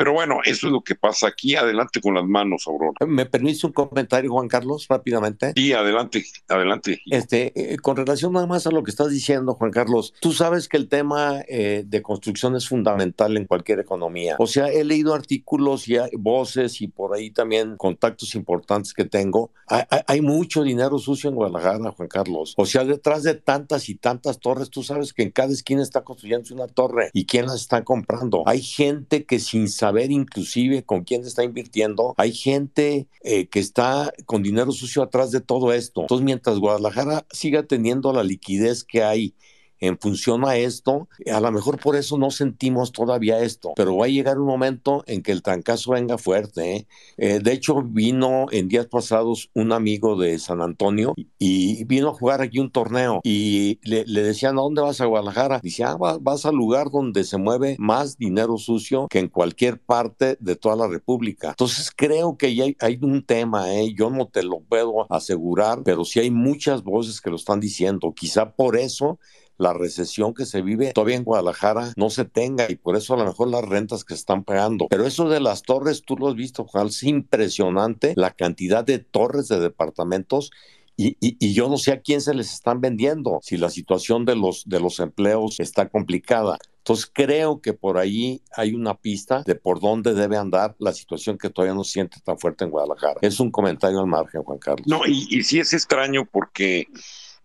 Pero 0.00 0.14
bueno, 0.14 0.38
eso 0.42 0.66
es 0.66 0.72
lo 0.72 0.80
que 0.80 0.94
pasa 0.94 1.28
aquí. 1.28 1.56
Adelante 1.56 2.00
con 2.00 2.14
las 2.14 2.24
manos, 2.24 2.66
Aurora. 2.66 2.94
¿Me 3.06 3.26
permite 3.26 3.66
un 3.66 3.74
comentario, 3.74 4.32
Juan 4.32 4.48
Carlos, 4.48 4.86
rápidamente? 4.88 5.52
Sí, 5.54 5.74
adelante, 5.74 6.24
adelante. 6.48 7.02
Este, 7.04 7.52
eh, 7.74 7.76
con 7.76 7.98
relación 7.98 8.32
nada 8.32 8.46
más 8.46 8.66
a 8.66 8.70
lo 8.70 8.82
que 8.82 8.90
estás 8.90 9.10
diciendo, 9.10 9.52
Juan 9.52 9.70
Carlos, 9.70 10.14
tú 10.18 10.32
sabes 10.32 10.68
que 10.68 10.78
el 10.78 10.88
tema 10.88 11.42
eh, 11.46 11.84
de 11.86 12.00
construcción 12.00 12.56
es 12.56 12.66
fundamental 12.66 13.36
en 13.36 13.44
cualquier 13.44 13.80
economía. 13.80 14.36
O 14.38 14.46
sea, 14.46 14.68
he 14.68 14.84
leído 14.84 15.12
artículos 15.12 15.86
y 15.86 15.98
voces 16.16 16.80
y 16.80 16.88
por 16.88 17.14
ahí 17.14 17.30
también 17.30 17.76
contactos 17.76 18.34
importantes 18.34 18.94
que 18.94 19.04
tengo. 19.04 19.50
Hay, 19.66 19.82
hay 20.06 20.20
mucho 20.22 20.62
dinero 20.62 20.98
sucio 20.98 21.28
en 21.28 21.36
Guadalajara, 21.36 21.90
Juan 21.90 22.08
Carlos. 22.08 22.54
O 22.56 22.64
sea, 22.64 22.84
detrás 22.84 23.22
de 23.22 23.34
tantas 23.34 23.90
y 23.90 23.96
tantas 23.96 24.40
torres, 24.40 24.70
tú 24.70 24.82
sabes 24.82 25.12
que 25.12 25.24
en 25.24 25.30
cada 25.30 25.52
esquina 25.52 25.82
está 25.82 26.04
construyendo 26.04 26.54
una 26.54 26.68
torre 26.68 27.10
y 27.12 27.26
quién 27.26 27.44
las 27.44 27.56
está 27.56 27.84
comprando. 27.84 28.44
Hay 28.46 28.62
gente 28.62 29.26
que 29.26 29.38
sin 29.38 29.68
saber 29.68 29.89
ver 29.90 30.10
inclusive 30.10 30.82
con 30.82 31.04
quién 31.04 31.24
está 31.24 31.44
invirtiendo. 31.44 32.14
Hay 32.16 32.32
gente 32.32 33.08
eh, 33.22 33.46
que 33.48 33.60
está 33.60 34.12
con 34.26 34.42
dinero 34.42 34.72
sucio 34.72 35.02
atrás 35.02 35.30
de 35.30 35.40
todo 35.40 35.72
esto. 35.72 36.02
Entonces, 36.02 36.24
mientras 36.24 36.58
Guadalajara 36.58 37.26
siga 37.30 37.62
teniendo 37.62 38.12
la 38.12 38.22
liquidez 38.22 38.84
que 38.84 39.02
hay 39.02 39.34
en 39.80 39.98
función 39.98 40.46
a 40.46 40.56
esto, 40.56 41.08
a 41.32 41.40
lo 41.40 41.50
mejor 41.50 41.80
por 41.80 41.96
eso 41.96 42.18
no 42.18 42.30
sentimos 42.30 42.92
todavía 42.92 43.40
esto, 43.40 43.72
pero 43.76 43.96
va 43.96 44.06
a 44.06 44.08
llegar 44.08 44.38
un 44.38 44.46
momento 44.46 45.02
en 45.06 45.22
que 45.22 45.32
el 45.32 45.42
trancazo 45.42 45.92
venga 45.92 46.18
fuerte. 46.18 46.76
¿eh? 46.76 46.86
Eh, 47.16 47.40
de 47.40 47.52
hecho, 47.52 47.82
vino 47.82 48.46
en 48.50 48.68
días 48.68 48.86
pasados 48.86 49.50
un 49.54 49.72
amigo 49.72 50.16
de 50.16 50.38
San 50.38 50.60
Antonio 50.60 51.14
y 51.38 51.84
vino 51.84 52.08
a 52.08 52.14
jugar 52.14 52.42
aquí 52.42 52.58
un 52.58 52.70
torneo 52.70 53.20
y 53.24 53.78
le, 53.82 54.04
decían, 54.04 54.58
¿a 54.58 54.62
dónde 54.62 54.82
vas 54.82 55.00
a 55.00 55.06
Guadalajara? 55.06 55.60
Dice, 55.62 55.84
ah, 55.84 55.96
vas 56.20 56.46
al 56.46 56.54
lugar 56.54 56.90
donde 56.90 57.24
se 57.24 57.38
mueve 57.38 57.76
más 57.78 58.18
dinero 58.18 58.58
sucio 58.58 59.06
que 59.08 59.18
en 59.18 59.28
cualquier 59.28 59.80
parte 59.80 60.36
de 60.40 60.56
toda 60.56 60.76
la 60.76 60.88
República. 60.88 61.48
Entonces 61.50 61.90
creo 61.94 62.36
que 62.36 62.74
hay, 62.78 62.98
un 63.00 63.24
tema, 63.24 63.74
¿eh? 63.74 63.94
yo 63.94 64.10
no 64.10 64.26
te 64.26 64.42
lo 64.42 64.60
puedo 64.60 65.10
asegurar, 65.10 65.82
pero 65.84 66.04
sí 66.04 66.20
hay 66.20 66.30
muchas 66.30 66.82
voces 66.82 67.20
que 67.20 67.30
lo 67.30 67.36
están 67.36 67.60
diciendo. 67.60 68.12
Quizá 68.14 68.52
por 68.52 68.76
eso 68.76 69.18
la 69.60 69.74
recesión 69.74 70.32
que 70.34 70.46
se 70.46 70.62
vive 70.62 70.92
todavía 70.92 71.16
en 71.16 71.24
Guadalajara 71.24 71.92
no 71.96 72.08
se 72.10 72.24
tenga 72.24 72.70
y 72.70 72.76
por 72.76 72.96
eso 72.96 73.14
a 73.14 73.18
lo 73.18 73.26
mejor 73.26 73.48
las 73.48 73.64
rentas 73.64 74.04
que 74.04 74.14
están 74.14 74.42
pagando. 74.42 74.86
Pero 74.88 75.06
eso 75.06 75.28
de 75.28 75.40
las 75.40 75.62
torres, 75.62 76.02
tú 76.02 76.16
lo 76.16 76.28
has 76.28 76.34
visto, 76.34 76.64
Juan, 76.64 76.86
es 76.86 77.02
impresionante 77.02 78.14
la 78.16 78.30
cantidad 78.30 78.84
de 78.84 78.98
torres 78.98 79.48
de 79.48 79.60
departamentos 79.60 80.50
y, 80.96 81.16
y, 81.18 81.54
yo 81.54 81.70
no 81.70 81.78
sé 81.78 81.92
a 81.92 82.00
quién 82.02 82.20
se 82.20 82.34
les 82.34 82.52
están 82.52 82.82
vendiendo, 82.82 83.38
si 83.42 83.56
la 83.56 83.70
situación 83.70 84.26
de 84.26 84.36
los, 84.36 84.68
de 84.68 84.80
los 84.80 85.00
empleos 85.00 85.58
está 85.58 85.88
complicada. 85.88 86.58
Entonces 86.76 87.10
creo 87.10 87.62
que 87.62 87.72
por 87.72 87.96
ahí 87.96 88.42
hay 88.54 88.74
una 88.74 88.94
pista 88.94 89.42
de 89.46 89.54
por 89.54 89.80
dónde 89.80 90.12
debe 90.12 90.36
andar 90.36 90.76
la 90.78 90.92
situación 90.92 91.38
que 91.38 91.48
todavía 91.48 91.74
no 91.74 91.84
siente 91.84 92.18
tan 92.22 92.38
fuerte 92.38 92.64
en 92.64 92.70
Guadalajara. 92.70 93.16
Es 93.22 93.40
un 93.40 93.50
comentario 93.50 93.98
al 93.98 94.08
margen, 94.08 94.42
Juan 94.42 94.58
Carlos. 94.58 94.86
No, 94.86 95.00
y, 95.06 95.26
y 95.30 95.42
sí 95.42 95.58
es 95.58 95.72
extraño 95.72 96.28
porque 96.30 96.86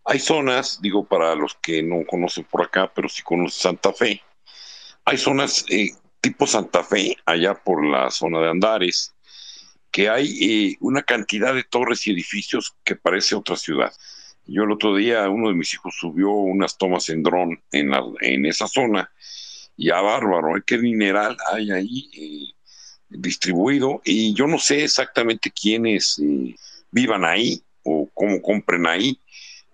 hay 0.06 0.20
zonas, 0.20 0.80
digo 0.82 1.04
para 1.04 1.36
los 1.36 1.56
que 1.56 1.82
no 1.82 2.06
conocen 2.06 2.44
por 2.46 2.62
acá, 2.62 2.92
pero 2.94 3.10
sí 3.10 3.24
conocen 3.24 3.60
Santa 3.60 3.92
Fe. 3.92 4.22
Hay 5.04 5.18
zonas 5.18 5.66
eh, 5.70 5.90
tipo 6.22 6.46
Santa 6.46 6.84
Fe, 6.84 7.18
allá 7.26 7.56
por 7.56 7.84
la 7.84 8.12
zona 8.12 8.40
de 8.40 8.50
Andares, 8.50 9.16
que 9.92 10.10
hay 10.10 10.28
eh, 10.42 10.78
una 10.80 11.02
cantidad 11.02 11.56
de 11.56 11.64
torres 11.64 12.06
y 12.06 12.12
edificios 12.12 12.76
que 12.84 12.96
parece 12.96 13.34
otra 13.34 13.56
ciudad. 13.56 13.92
Yo 14.46 14.64
el 14.64 14.72
otro 14.72 14.96
día, 14.96 15.28
uno 15.28 15.50
de 15.50 15.56
mis 15.56 15.74
hijos 15.74 15.96
subió 16.00 16.30
unas 16.30 16.78
tomas 16.78 17.10
en 17.10 17.24
dron 17.24 17.64
en, 17.72 17.92
en 18.22 18.46
esa 18.46 18.68
zona, 18.68 19.12
y 19.76 19.90
a 19.90 20.02
bárbaro, 20.02 20.56
¿eh? 20.56 20.64
qué 20.66 20.78
mineral 20.78 21.36
hay 21.52 21.72
ahí 21.72 22.54
distribuido, 23.10 24.02
y 24.06 24.36
yo 24.36 24.46
no 24.46 24.60
sé 24.60 24.84
exactamente 24.84 25.52
quiénes 25.52 26.22
vivan 26.92 27.26
ahí 27.26 27.62
o 27.84 28.10
cómo 28.14 28.42
compren 28.42 28.86
ahí, 28.88 29.20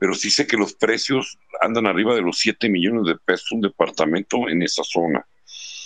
pero 0.02 0.16
sí 0.16 0.32
sé 0.32 0.48
que 0.48 0.58
los 0.58 0.74
precios 0.74 1.38
andan 1.62 1.86
arriba 1.86 2.16
de 2.16 2.24
los 2.24 2.40
7 2.40 2.70
millones 2.70 3.06
de 3.06 3.16
pesos 3.24 3.52
un 3.52 3.62
departamento 3.62 4.50
en 4.50 4.64
esa 4.64 4.84
zona. 4.84 5.28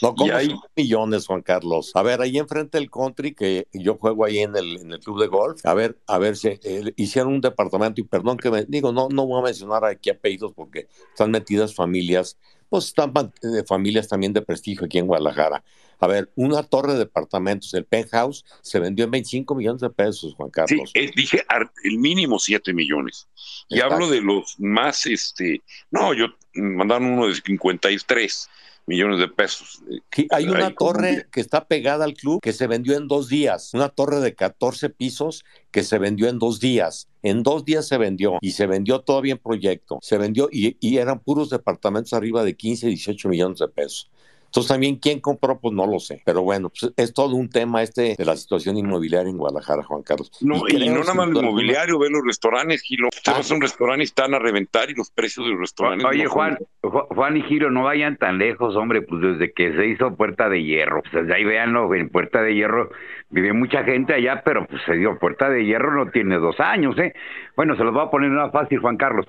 No, 0.01 0.15
como 0.15 0.33
hay 0.33 0.55
millones, 0.73 1.27
Juan 1.27 1.41
Carlos. 1.41 1.91
A 1.95 2.01
ver, 2.01 2.21
ahí 2.21 2.37
enfrente 2.37 2.77
del 2.77 2.89
country, 2.89 3.35
que 3.35 3.67
yo 3.73 3.97
juego 3.97 4.23
ahí 4.23 4.39
en 4.39 4.55
el, 4.55 4.77
en 4.77 4.93
el 4.93 5.01
club 5.01 5.19
de 5.19 5.27
golf, 5.27 5.65
a 5.65 5.73
ver, 5.73 5.99
a 6.07 6.17
ver 6.17 6.37
si 6.37 6.47
eh, 6.47 6.93
hicieron 6.95 7.33
un 7.33 7.41
departamento, 7.41 7.99
y 7.99 8.05
perdón 8.05 8.37
que 8.37 8.49
me 8.49 8.63
digo, 8.63 8.93
no, 8.93 9.09
no 9.09 9.25
voy 9.25 9.41
a 9.41 9.43
mencionar 9.43 9.83
aquí 9.83 10.09
apellidos 10.11 10.53
porque 10.53 10.87
están 11.09 11.31
metidas 11.31 11.75
familias, 11.75 12.37
pues 12.69 12.85
están 12.85 13.11
eh, 13.17 13.65
familias 13.67 14.07
también 14.07 14.31
de 14.31 14.41
prestigio 14.41 14.85
aquí 14.85 14.97
en 14.97 15.07
Guadalajara. 15.07 15.61
A 15.99 16.07
ver, 16.07 16.31
una 16.35 16.63
torre 16.63 16.93
de 16.93 16.99
departamentos, 16.99 17.73
el 17.73 17.85
penthouse, 17.85 18.43
se 18.61 18.79
vendió 18.79 19.05
en 19.05 19.11
25 19.11 19.55
millones 19.55 19.81
de 19.81 19.89
pesos, 19.89 20.33
Juan 20.35 20.49
Carlos. 20.49 20.91
Sí, 20.93 20.99
eh, 20.99 21.11
dije 21.15 21.43
el 21.83 21.97
mínimo 21.99 22.39
7 22.39 22.73
millones. 22.73 23.27
Y 23.69 23.75
Exacto. 23.75 23.95
hablo 23.95 24.09
de 24.09 24.21
los 24.21 24.55
más, 24.59 25.05
este, 25.05 25.61
no, 25.91 26.13
yo 26.13 26.27
mandaron 26.53 27.07
uno 27.11 27.27
de 27.27 27.35
53 27.35 28.49
millones 28.87 29.19
de 29.19 29.27
pesos. 29.27 29.81
eh, 29.89 29.97
Sí, 30.11 30.27
hay 30.29 30.47
una 30.47 30.67
ahí 30.67 30.73
como- 30.75 30.91
torre 30.93 31.27
que 31.31 31.41
está 31.41 31.65
pegada 31.67 32.05
al 32.05 32.13
club 32.13 32.39
que 32.41 32.53
se 32.53 32.67
vendió 32.67 32.95
en 32.95 33.07
dos 33.07 33.27
días. 33.29 33.73
Una 33.73 33.89
torre 33.89 34.19
de 34.19 34.35
14 34.35 34.89
pisos 34.91 35.43
que 35.71 35.83
se 35.83 35.97
vendió 35.97 36.27
en 36.29 36.37
dos 36.37 36.59
días. 36.59 37.07
En 37.23 37.41
dos 37.41 37.65
días 37.65 37.87
se 37.87 37.97
vendió 37.97 38.37
y 38.41 38.51
se 38.51 38.67
vendió 38.67 38.99
todavía 39.01 39.31
en 39.33 39.39
proyecto. 39.39 39.97
Se 40.03 40.19
vendió 40.19 40.49
y, 40.51 40.77
y 40.79 40.97
eran 40.97 41.19
puros 41.19 41.49
departamentos 41.49 42.13
arriba 42.13 42.43
de 42.43 42.55
15, 42.55 42.85
18 42.87 43.27
millones 43.27 43.57
de 43.57 43.67
pesos. 43.69 44.11
Entonces 44.55 44.71
también 44.71 44.95
quién 44.95 45.19
compró, 45.19 45.59
pues 45.59 45.73
no 45.73 45.85
lo 45.85 45.99
sé. 45.99 46.21
Pero 46.25 46.41
bueno, 46.41 46.69
pues, 46.69 46.93
es 46.95 47.13
todo 47.13 47.35
un 47.35 47.49
tema 47.49 47.83
este 47.83 48.15
de 48.17 48.23
la 48.23 48.37
situación 48.37 48.77
inmobiliaria 48.77 49.29
en 49.29 49.37
Guadalajara, 49.37 49.83
Juan 49.83 50.01
Carlos. 50.01 50.31
No, 50.39 50.63
y, 50.69 50.87
no 50.87 50.99
nada 51.01 51.13
más 51.13 51.27
el 51.27 51.35
inmobiliario, 51.35 51.99
ve 51.99 52.09
los 52.09 52.21
restaurantes, 52.25 52.81
Gilo. 52.81 53.09
Usted 53.09 53.33
va 53.33 53.37
a 53.39 53.53
un 53.53 53.61
restaurante 53.61 54.03
y 54.03 54.05
están 54.05 54.33
a 54.33 54.39
reventar 54.39 54.89
y 54.89 54.93
los 54.93 55.11
precios 55.11 55.45
de 55.45 55.51
los 55.51 55.59
restaurantes. 55.59 56.05
Oye, 56.07 56.23
no 56.23 56.29
son- 56.29 56.33
Juan, 56.37 56.57
Ju- 56.83 57.07
Juan 57.13 57.35
y 57.35 57.41
Giro, 57.41 57.69
no 57.69 57.83
vayan 57.83 58.15
tan 58.15 58.37
lejos, 58.37 58.77
hombre, 58.77 59.01
pues 59.01 59.21
desde 59.21 59.51
que 59.51 59.75
se 59.75 59.87
hizo 59.87 60.15
Puerta 60.15 60.47
de 60.47 60.63
Hierro, 60.63 61.01
pues 61.01 61.13
desde 61.25 61.35
ahí 61.35 61.43
véanlo, 61.43 61.93
en 61.93 62.07
Puerta 62.07 62.41
de 62.41 62.55
Hierro 62.55 62.91
vive 63.31 63.51
mucha 63.51 63.83
gente 63.83 64.13
allá, 64.13 64.41
pero 64.45 64.65
pues 64.67 64.81
se 64.85 64.93
dio 64.93 65.19
Puerta 65.19 65.49
de 65.49 65.65
Hierro 65.65 65.93
no 66.05 66.11
tiene 66.11 66.37
dos 66.37 66.61
años, 66.61 66.97
¿eh? 66.97 67.13
Bueno, 67.57 67.75
se 67.75 67.83
los 67.83 67.93
voy 67.93 68.03
a 68.05 68.09
poner 68.09 68.29
más 68.29 68.53
fácil, 68.53 68.79
Juan 68.79 68.95
Carlos. 68.95 69.25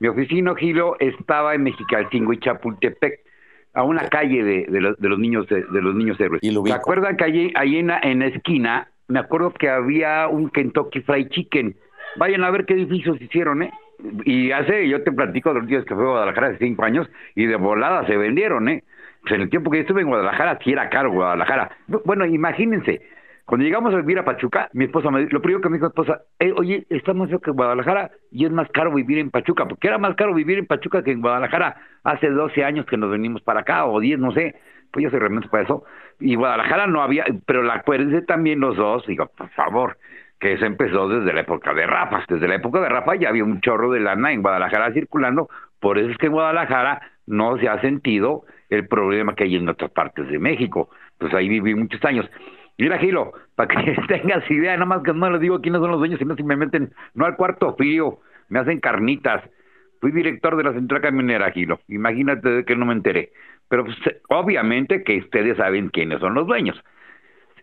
Mi 0.00 0.08
oficina, 0.08 0.54
Gilo, 0.56 0.96
estaba 0.98 1.54
en 1.54 1.64
Mexicalcingo 1.64 2.32
y 2.32 2.38
Chapultepec, 2.40 3.20
a 3.74 3.82
una 3.84 4.08
calle 4.08 4.42
de, 4.42 4.66
de 4.68 4.80
los, 4.80 4.98
de 4.98 5.08
los 5.08 5.18
niños 5.18 5.46
de, 5.48 5.62
de 5.62 5.82
los 5.82 5.94
niños 5.94 6.20
héroes. 6.20 6.42
¿Se 6.42 6.72
acuerdan 6.72 7.16
que 7.16 7.24
allí, 7.24 7.52
ahí 7.54 7.78
en 7.78 7.86
la, 7.88 8.00
en 8.02 8.18
la 8.18 8.26
esquina, 8.26 8.88
me 9.08 9.18
acuerdo 9.18 9.52
que 9.52 9.68
había 9.68 10.28
un 10.28 10.50
Kentucky 10.50 11.00
Fried 11.00 11.28
Chicken? 11.28 11.74
Vayan 12.16 12.44
a 12.44 12.50
ver 12.50 12.66
qué 12.66 12.74
edificios 12.74 13.20
hicieron, 13.20 13.62
¿eh? 13.62 13.72
Y 14.24 14.50
hace, 14.50 14.88
yo 14.88 15.02
te 15.02 15.12
platico 15.12 15.54
de 15.54 15.60
los 15.60 15.68
días 15.68 15.84
que 15.84 15.94
fue 15.94 16.04
a 16.04 16.08
Guadalajara 16.08 16.48
hace 16.48 16.58
cinco 16.58 16.84
años, 16.84 17.08
y 17.34 17.46
de 17.46 17.56
volada 17.56 18.06
se 18.06 18.16
vendieron, 18.16 18.68
¿eh? 18.68 18.84
Pues 19.22 19.34
en 19.34 19.42
el 19.42 19.50
tiempo 19.50 19.70
que 19.70 19.78
yo 19.78 19.82
estuve 19.82 20.00
en 20.02 20.08
Guadalajara, 20.08 20.58
sí 20.64 20.72
era 20.72 20.90
caro 20.90 21.12
Guadalajara. 21.12 21.70
Bueno, 22.04 22.26
imagínense, 22.26 23.00
cuando 23.44 23.64
llegamos 23.64 23.92
a 23.92 23.98
vivir 23.98 24.18
a 24.18 24.24
Pachuca, 24.24 24.70
mi 24.72 24.84
esposa 24.84 25.10
me 25.10 25.26
lo 25.26 25.42
primero 25.42 25.60
que 25.60 25.68
me 25.68 25.76
dijo 25.76 25.86
mi 25.86 25.88
esposa, 25.88 26.22
eh, 26.38 26.52
oye, 26.56 26.86
está 26.90 27.12
más 27.12 27.28
feo 27.28 27.40
que 27.40 27.50
Guadalajara 27.50 28.10
y 28.30 28.44
es 28.44 28.52
más 28.52 28.68
caro 28.70 28.92
vivir 28.92 29.18
en 29.18 29.30
Pachuca, 29.30 29.66
porque 29.66 29.88
era 29.88 29.98
más 29.98 30.14
caro 30.14 30.32
vivir 30.34 30.58
en 30.58 30.66
Pachuca 30.66 31.02
que 31.02 31.10
en 31.10 31.20
Guadalajara 31.20 31.76
hace 32.04 32.30
12 32.30 32.64
años 32.64 32.86
que 32.86 32.96
nos 32.96 33.10
venimos 33.10 33.42
para 33.42 33.60
acá, 33.60 33.84
o 33.86 34.00
10, 34.00 34.18
no 34.18 34.32
sé, 34.32 34.54
pues 34.92 35.04
yo 35.04 35.10
soy 35.10 35.18
realmente 35.18 35.48
para 35.48 35.64
eso. 35.64 35.84
Y 36.20 36.36
Guadalajara 36.36 36.86
no 36.86 37.02
había, 37.02 37.24
pero 37.46 37.62
la 37.62 37.74
acuérdense 37.74 38.22
también 38.22 38.60
los 38.60 38.76
dos, 38.76 39.06
digo, 39.06 39.26
por 39.36 39.48
favor, 39.50 39.98
que 40.38 40.52
eso 40.52 40.64
empezó 40.64 41.08
desde 41.08 41.32
la 41.32 41.40
época 41.40 41.74
de 41.74 41.86
Rafa. 41.86 42.24
Desde 42.28 42.48
la 42.48 42.56
época 42.56 42.80
de 42.80 42.88
Rafa 42.88 43.16
ya 43.16 43.28
había 43.28 43.44
un 43.44 43.60
chorro 43.60 43.90
de 43.90 44.00
lana 44.00 44.32
en 44.32 44.42
Guadalajara 44.42 44.92
circulando, 44.92 45.48
por 45.80 45.98
eso 45.98 46.10
es 46.10 46.18
que 46.18 46.26
en 46.26 46.32
Guadalajara 46.32 47.00
no 47.26 47.58
se 47.58 47.68
ha 47.68 47.80
sentido 47.80 48.44
el 48.68 48.86
problema 48.88 49.34
que 49.34 49.44
hay 49.44 49.56
en 49.56 49.68
otras 49.68 49.90
partes 49.90 50.28
de 50.28 50.38
México. 50.38 50.90
Pues 51.18 51.32
ahí 51.34 51.48
viví 51.48 51.74
muchos 51.74 52.04
años. 52.04 52.28
Mira, 52.78 52.98
Gilo, 52.98 53.32
para 53.54 53.68
que 53.68 53.94
tengas 54.08 54.48
idea, 54.50 54.72
nada 54.74 54.86
más 54.86 55.02
que 55.02 55.12
no 55.12 55.30
les 55.30 55.40
digo 55.40 55.60
quiénes 55.60 55.80
son 55.80 55.90
los 55.90 55.98
dueños, 56.00 56.18
sino 56.18 56.34
si 56.36 56.42
me 56.42 56.56
meten, 56.56 56.92
no 57.14 57.24
al 57.26 57.36
cuarto 57.36 57.74
frío, 57.76 58.18
me 58.48 58.58
hacen 58.58 58.80
carnitas. 58.80 59.42
Fui 60.00 60.10
director 60.10 60.56
de 60.56 60.64
la 60.64 60.72
central 60.72 61.00
camionera, 61.00 61.50
Gilo. 61.52 61.78
Imagínate 61.88 62.48
de 62.48 62.64
que 62.64 62.74
no 62.74 62.86
me 62.86 62.92
enteré. 62.92 63.30
Pero 63.68 63.84
pues, 63.84 63.96
obviamente 64.28 65.04
que 65.04 65.18
ustedes 65.18 65.56
saben 65.56 65.90
quiénes 65.90 66.18
son 66.18 66.34
los 66.34 66.46
dueños. 66.46 66.78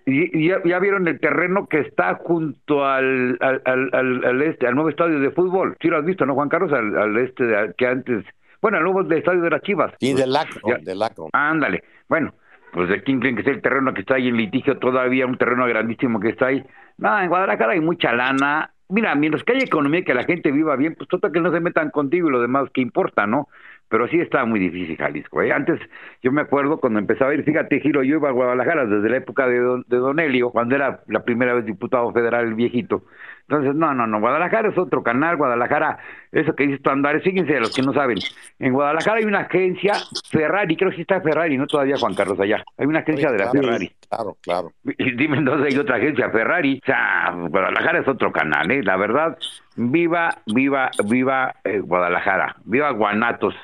Y, 0.05 0.39
y 0.39 0.47
ya, 0.47 0.61
ya 0.63 0.79
vieron 0.79 1.07
el 1.07 1.19
terreno 1.19 1.67
que 1.67 1.79
está 1.81 2.15
junto 2.15 2.85
al, 2.85 3.37
al, 3.41 3.61
al, 3.65 3.89
al- 3.93 4.25
al 4.25 4.41
este, 4.41 4.65
al 4.67 4.73
nuevo 4.75 4.89
estadio 4.89 5.19
de 5.19 5.31
fútbol. 5.31 5.75
Sí 5.81 5.89
lo 5.89 5.97
has 5.97 6.05
visto, 6.05 6.25
¿no, 6.25 6.33
Juan 6.33 6.49
Carlos? 6.49 6.71
Al, 6.71 6.97
al 6.97 7.17
este 7.17 7.43
de- 7.43 7.73
que 7.77 7.85
antes, 7.85 8.23
bueno, 8.61 8.77
al 8.77 8.83
nuevo 8.85 9.01
estadio 9.11 9.41
de 9.41 9.49
las 9.49 9.61
Chivas. 9.61 9.93
Sí, 9.99 10.13
del 10.13 10.33
Acro, 10.35 10.61
Ya. 10.65 10.77
del 10.77 11.03
Acro. 11.03 11.27
Ándale. 11.33 11.83
Bueno, 12.07 12.33
pues 12.71 12.89
de 12.89 13.01
quién 13.03 13.19
creen 13.19 13.35
que 13.35 13.41
es 13.41 13.47
el 13.47 13.61
terreno 13.61 13.93
que 13.93 14.01
está 14.01 14.15
ahí 14.15 14.27
en 14.27 14.37
litigio 14.37 14.77
todavía, 14.77 15.25
un 15.25 15.37
terreno 15.37 15.65
grandísimo 15.65 16.19
que 16.19 16.29
está 16.29 16.47
ahí. 16.47 16.63
No, 16.97 17.19
en 17.19 17.29
Guadalajara 17.29 17.73
hay 17.73 17.79
mucha 17.79 18.13
lana. 18.13 18.71
Mira, 18.89 19.13
mientras 19.15 19.43
que 19.43 19.53
haya 19.53 19.65
economía 19.65 20.03
que 20.03 20.13
la 20.13 20.23
gente 20.23 20.51
viva 20.51 20.75
bien, 20.75 20.95
pues 20.95 21.07
total 21.07 21.31
que 21.31 21.39
no 21.39 21.51
se 21.51 21.59
metan 21.59 21.91
contigo 21.91 22.27
y 22.27 22.31
lo 22.31 22.41
demás 22.41 22.69
que 22.73 22.81
importa, 22.81 23.27
¿no? 23.27 23.47
Pero 23.87 24.07
sí 24.07 24.19
está 24.19 24.45
muy 24.45 24.59
difícil 24.59 24.97
Jalisco. 24.97 25.41
¿eh? 25.41 25.51
Antes, 25.51 25.79
yo 26.21 26.31
me 26.31 26.41
acuerdo 26.41 26.79
cuando 26.79 26.99
empezaba 26.99 27.31
a 27.31 27.33
ir, 27.33 27.43
fíjate, 27.43 27.79
Giro, 27.79 28.03
yo 28.03 28.17
iba 28.17 28.29
a 28.29 28.33
Guadalajara 28.33 28.85
desde 28.85 29.09
la 29.09 29.17
época 29.17 29.47
de 29.47 29.59
Don, 29.59 29.85
de 29.87 29.97
Don 29.97 30.19
Helio, 30.19 30.51
cuando 30.51 30.75
era 30.75 31.01
la 31.07 31.23
primera 31.23 31.53
vez 31.53 31.65
diputado 31.65 32.11
federal 32.11 32.45
el 32.47 32.53
viejito. 32.53 33.03
Entonces, 33.49 33.73
no, 33.73 33.95
no, 33.95 34.05
no, 34.05 34.19
Guadalajara 34.19 34.69
es 34.69 34.77
otro 34.77 35.01
canal, 35.01 35.35
Guadalajara, 35.35 35.97
eso 36.31 36.53
que 36.53 36.67
dices 36.67 36.83
tú 36.83 36.91
Andares, 36.91 37.23
fíjense 37.23 37.57
a 37.57 37.59
los 37.61 37.73
que 37.73 37.81
no 37.81 37.93
saben, 37.93 38.19
en 38.59 38.73
Guadalajara 38.73 39.17
hay 39.17 39.25
una 39.25 39.39
agencia 39.39 39.93
Ferrari, 40.29 40.77
creo 40.77 40.91
que 40.91 41.01
está 41.01 41.19
Ferrari, 41.19 41.57
no 41.57 41.65
todavía 41.65 41.97
Juan 41.97 42.13
Carlos 42.13 42.39
allá, 42.39 42.63
hay 42.77 42.85
una 42.85 42.99
agencia 42.99 43.31
de 43.31 43.39
la 43.39 43.49
Claro, 43.49 43.65
Ferrari. 43.65 43.91
Claro, 44.07 44.37
claro. 44.43 44.71
Y 44.99 45.15
dime 45.15 45.37
entonces 45.37 45.73
hay 45.73 45.79
otra 45.79 45.95
agencia 45.95 46.29
Ferrari, 46.29 46.79
o 46.79 46.85
sea, 46.85 47.33
Guadalajara 47.49 47.99
es 48.01 48.07
otro 48.07 48.31
canal, 48.31 48.69
¿eh? 48.69 48.83
La 48.83 48.97
verdad, 48.97 49.35
viva, 49.75 50.29
viva, 50.45 50.91
viva 51.05 51.55
eh, 51.63 51.79
Guadalajara, 51.79 52.55
viva 52.65 52.91
Guanatos. 52.91 53.55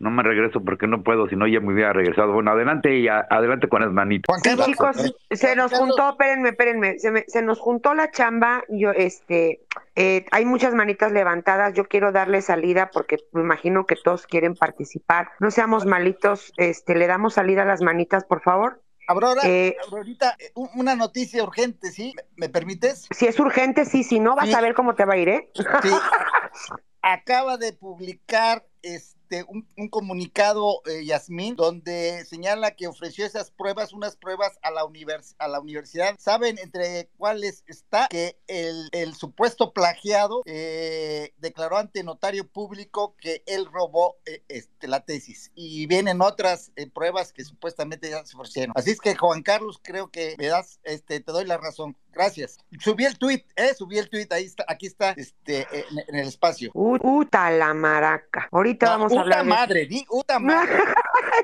No 0.00 0.10
me 0.12 0.22
regreso 0.22 0.60
porque 0.64 0.86
no 0.86 1.02
puedo, 1.02 1.28
si 1.28 1.34
no 1.34 1.48
ya 1.48 1.58
me 1.58 1.72
hubiera 1.72 1.92
regresado. 1.92 2.32
Bueno, 2.32 2.52
adelante 2.52 2.96
y 2.96 3.08
a- 3.08 3.26
adelante 3.28 3.68
con 3.68 3.82
las 3.82 3.90
manitas. 3.90 4.40
Sí, 4.44 4.56
chicos, 4.64 4.96
se 5.30 5.56
nos 5.56 5.72
juntó, 5.72 6.10
espérenme, 6.10 6.50
espérenme, 6.50 6.98
se, 7.00 7.10
me- 7.10 7.24
se 7.26 7.42
nos 7.42 7.58
juntó 7.58 7.94
la 7.94 8.10
chamba, 8.12 8.62
yo, 8.68 8.90
este, 8.92 9.60
eh, 9.96 10.24
hay 10.30 10.44
muchas 10.44 10.72
manitas 10.72 11.10
levantadas, 11.10 11.74
yo 11.74 11.86
quiero 11.88 12.12
darle 12.12 12.42
salida 12.42 12.90
porque 12.92 13.16
me 13.32 13.40
imagino 13.40 13.86
que 13.86 13.96
todos 13.96 14.26
quieren 14.28 14.54
participar, 14.54 15.30
no 15.40 15.50
seamos 15.50 15.84
malitos, 15.84 16.52
este, 16.58 16.94
le 16.94 17.08
damos 17.08 17.34
salida 17.34 17.62
a 17.62 17.66
las 17.66 17.82
manitas, 17.82 18.24
por 18.24 18.40
favor. 18.40 18.80
Aurora, 19.08 19.40
Eh, 19.44 19.74
Aurorita, 19.84 20.36
eh, 20.38 20.52
un- 20.54 20.68
una 20.76 20.94
noticia 20.94 21.42
urgente, 21.42 21.90
¿sí? 21.90 22.12
¿Me, 22.14 22.46
me 22.46 22.48
permites? 22.48 23.08
Si 23.10 23.26
es 23.26 23.40
urgente, 23.40 23.84
sí, 23.84 24.04
si 24.04 24.20
no, 24.20 24.36
vas 24.36 24.46
Sí. 24.46 24.54
a 24.54 24.60
ver 24.60 24.74
cómo 24.74 24.94
te 24.94 25.04
va 25.06 25.14
a 25.14 25.16
ir, 25.16 25.28
¿eh? 25.30 25.50
Sí. 25.54 25.88
Acaba 27.02 27.56
de 27.56 27.72
publicar 27.72 28.64
este 28.82 29.17
un, 29.48 29.66
un 29.76 29.88
comunicado 29.88 30.82
eh, 30.86 31.04
Yasmín 31.04 31.56
donde 31.56 32.24
señala 32.24 32.72
que 32.72 32.86
ofreció 32.86 33.26
esas 33.26 33.50
pruebas, 33.50 33.92
unas 33.92 34.16
pruebas 34.16 34.58
a 34.62 34.70
la, 34.70 34.84
universidad. 34.84 36.16
¿Saben 36.18 36.58
entre 36.58 37.10
cuáles 37.16 37.64
está? 37.66 38.06
Que 38.08 38.38
el, 38.46 39.14
supuesto 39.14 39.72
plagiado 39.72 40.42
eh, 40.46 41.32
declaró 41.38 41.78
ante 41.78 42.04
notario 42.04 42.46
público 42.46 43.16
que 43.20 43.42
él 43.46 43.66
robó 43.66 44.16
eh, 44.26 44.42
este, 44.48 44.88
la 44.88 45.04
tesis. 45.04 45.50
Y 45.54 45.86
vienen 45.86 46.20
otras 46.20 46.72
pruebas 46.94 47.32
que 47.32 47.44
supuestamente 47.44 48.10
ya 48.10 48.24
se 48.24 48.36
ofrecieron. 48.36 48.72
Así 48.76 48.90
es 48.90 49.00
que 49.00 49.16
Juan 49.16 49.42
Carlos, 49.42 49.80
creo 49.82 50.10
que 50.10 50.36
este, 50.84 51.20
te 51.20 51.32
doy 51.32 51.44
la 51.44 51.56
razón. 51.56 51.96
Gracias. 52.12 52.58
Subí 52.80 53.04
el 53.04 53.16
tweet, 53.18 53.44
eh, 53.54 53.74
subí 53.74 53.98
el 53.98 54.08
tweet, 54.10 54.26
ahí 54.30 54.44
está, 54.44 54.64
aquí 54.66 54.86
está, 54.86 55.10
este, 55.12 55.66
en, 55.72 55.84
en 56.08 56.14
el 56.16 56.26
espacio. 56.28 56.70
Uta 56.74 57.50
la 57.50 57.74
maraca. 57.74 58.48
Ahorita 58.50 58.86
No, 58.86 58.92
vamos 58.92 59.12
uta 59.12 59.20
a 59.20 59.22
hablar 59.22 59.44
de- 59.44 59.48
madre, 59.50 59.86
di 59.86 60.04
uta 60.10 60.38
madre. 60.40 60.74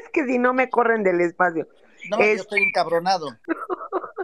es 0.03 0.09
que 0.13 0.25
si 0.27 0.39
no 0.39 0.53
me 0.53 0.69
corren 0.71 1.05
del 1.05 1.21
espacio. 1.21 1.69
No, 2.11 2.19
Es- 2.19 2.37
yo 2.39 2.43
estoy 2.43 2.63
encabronado. 2.65 3.29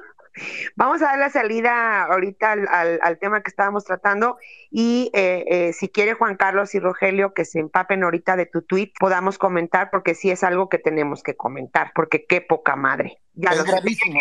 Vamos 0.76 1.02
a 1.02 1.06
dar 1.06 1.18
la 1.18 1.28
salida 1.28 2.04
ahorita 2.04 2.52
al, 2.52 2.66
al- 2.70 3.00
al 3.02 3.18
tema 3.18 3.42
que 3.42 3.50
estábamos 3.50 3.84
tratando 3.84 4.38
y 4.70 5.10
eh, 5.12 5.44
eh, 5.48 5.72
si 5.74 5.88
quiere 5.90 6.14
Juan 6.14 6.36
Carlos 6.36 6.74
y 6.74 6.78
Rogelio 6.80 7.34
que 7.34 7.44
se 7.44 7.58
empapen 7.58 8.04
ahorita 8.04 8.36
de 8.36 8.46
tu 8.46 8.62
tweet, 8.62 8.92
podamos 8.98 9.36
comentar 9.38 9.90
porque 9.90 10.14
sí 10.14 10.30
es 10.30 10.42
algo 10.42 10.68
que 10.70 10.78
tenemos 10.78 11.22
que 11.22 11.36
comentar, 11.36 11.92
porque 11.94 12.24
qué 12.26 12.40
poca 12.40 12.74
madre. 12.76 13.19
Ya 13.34 13.50
Es 13.50 13.58
lo 13.58 13.64
gravísimo, 13.64 14.20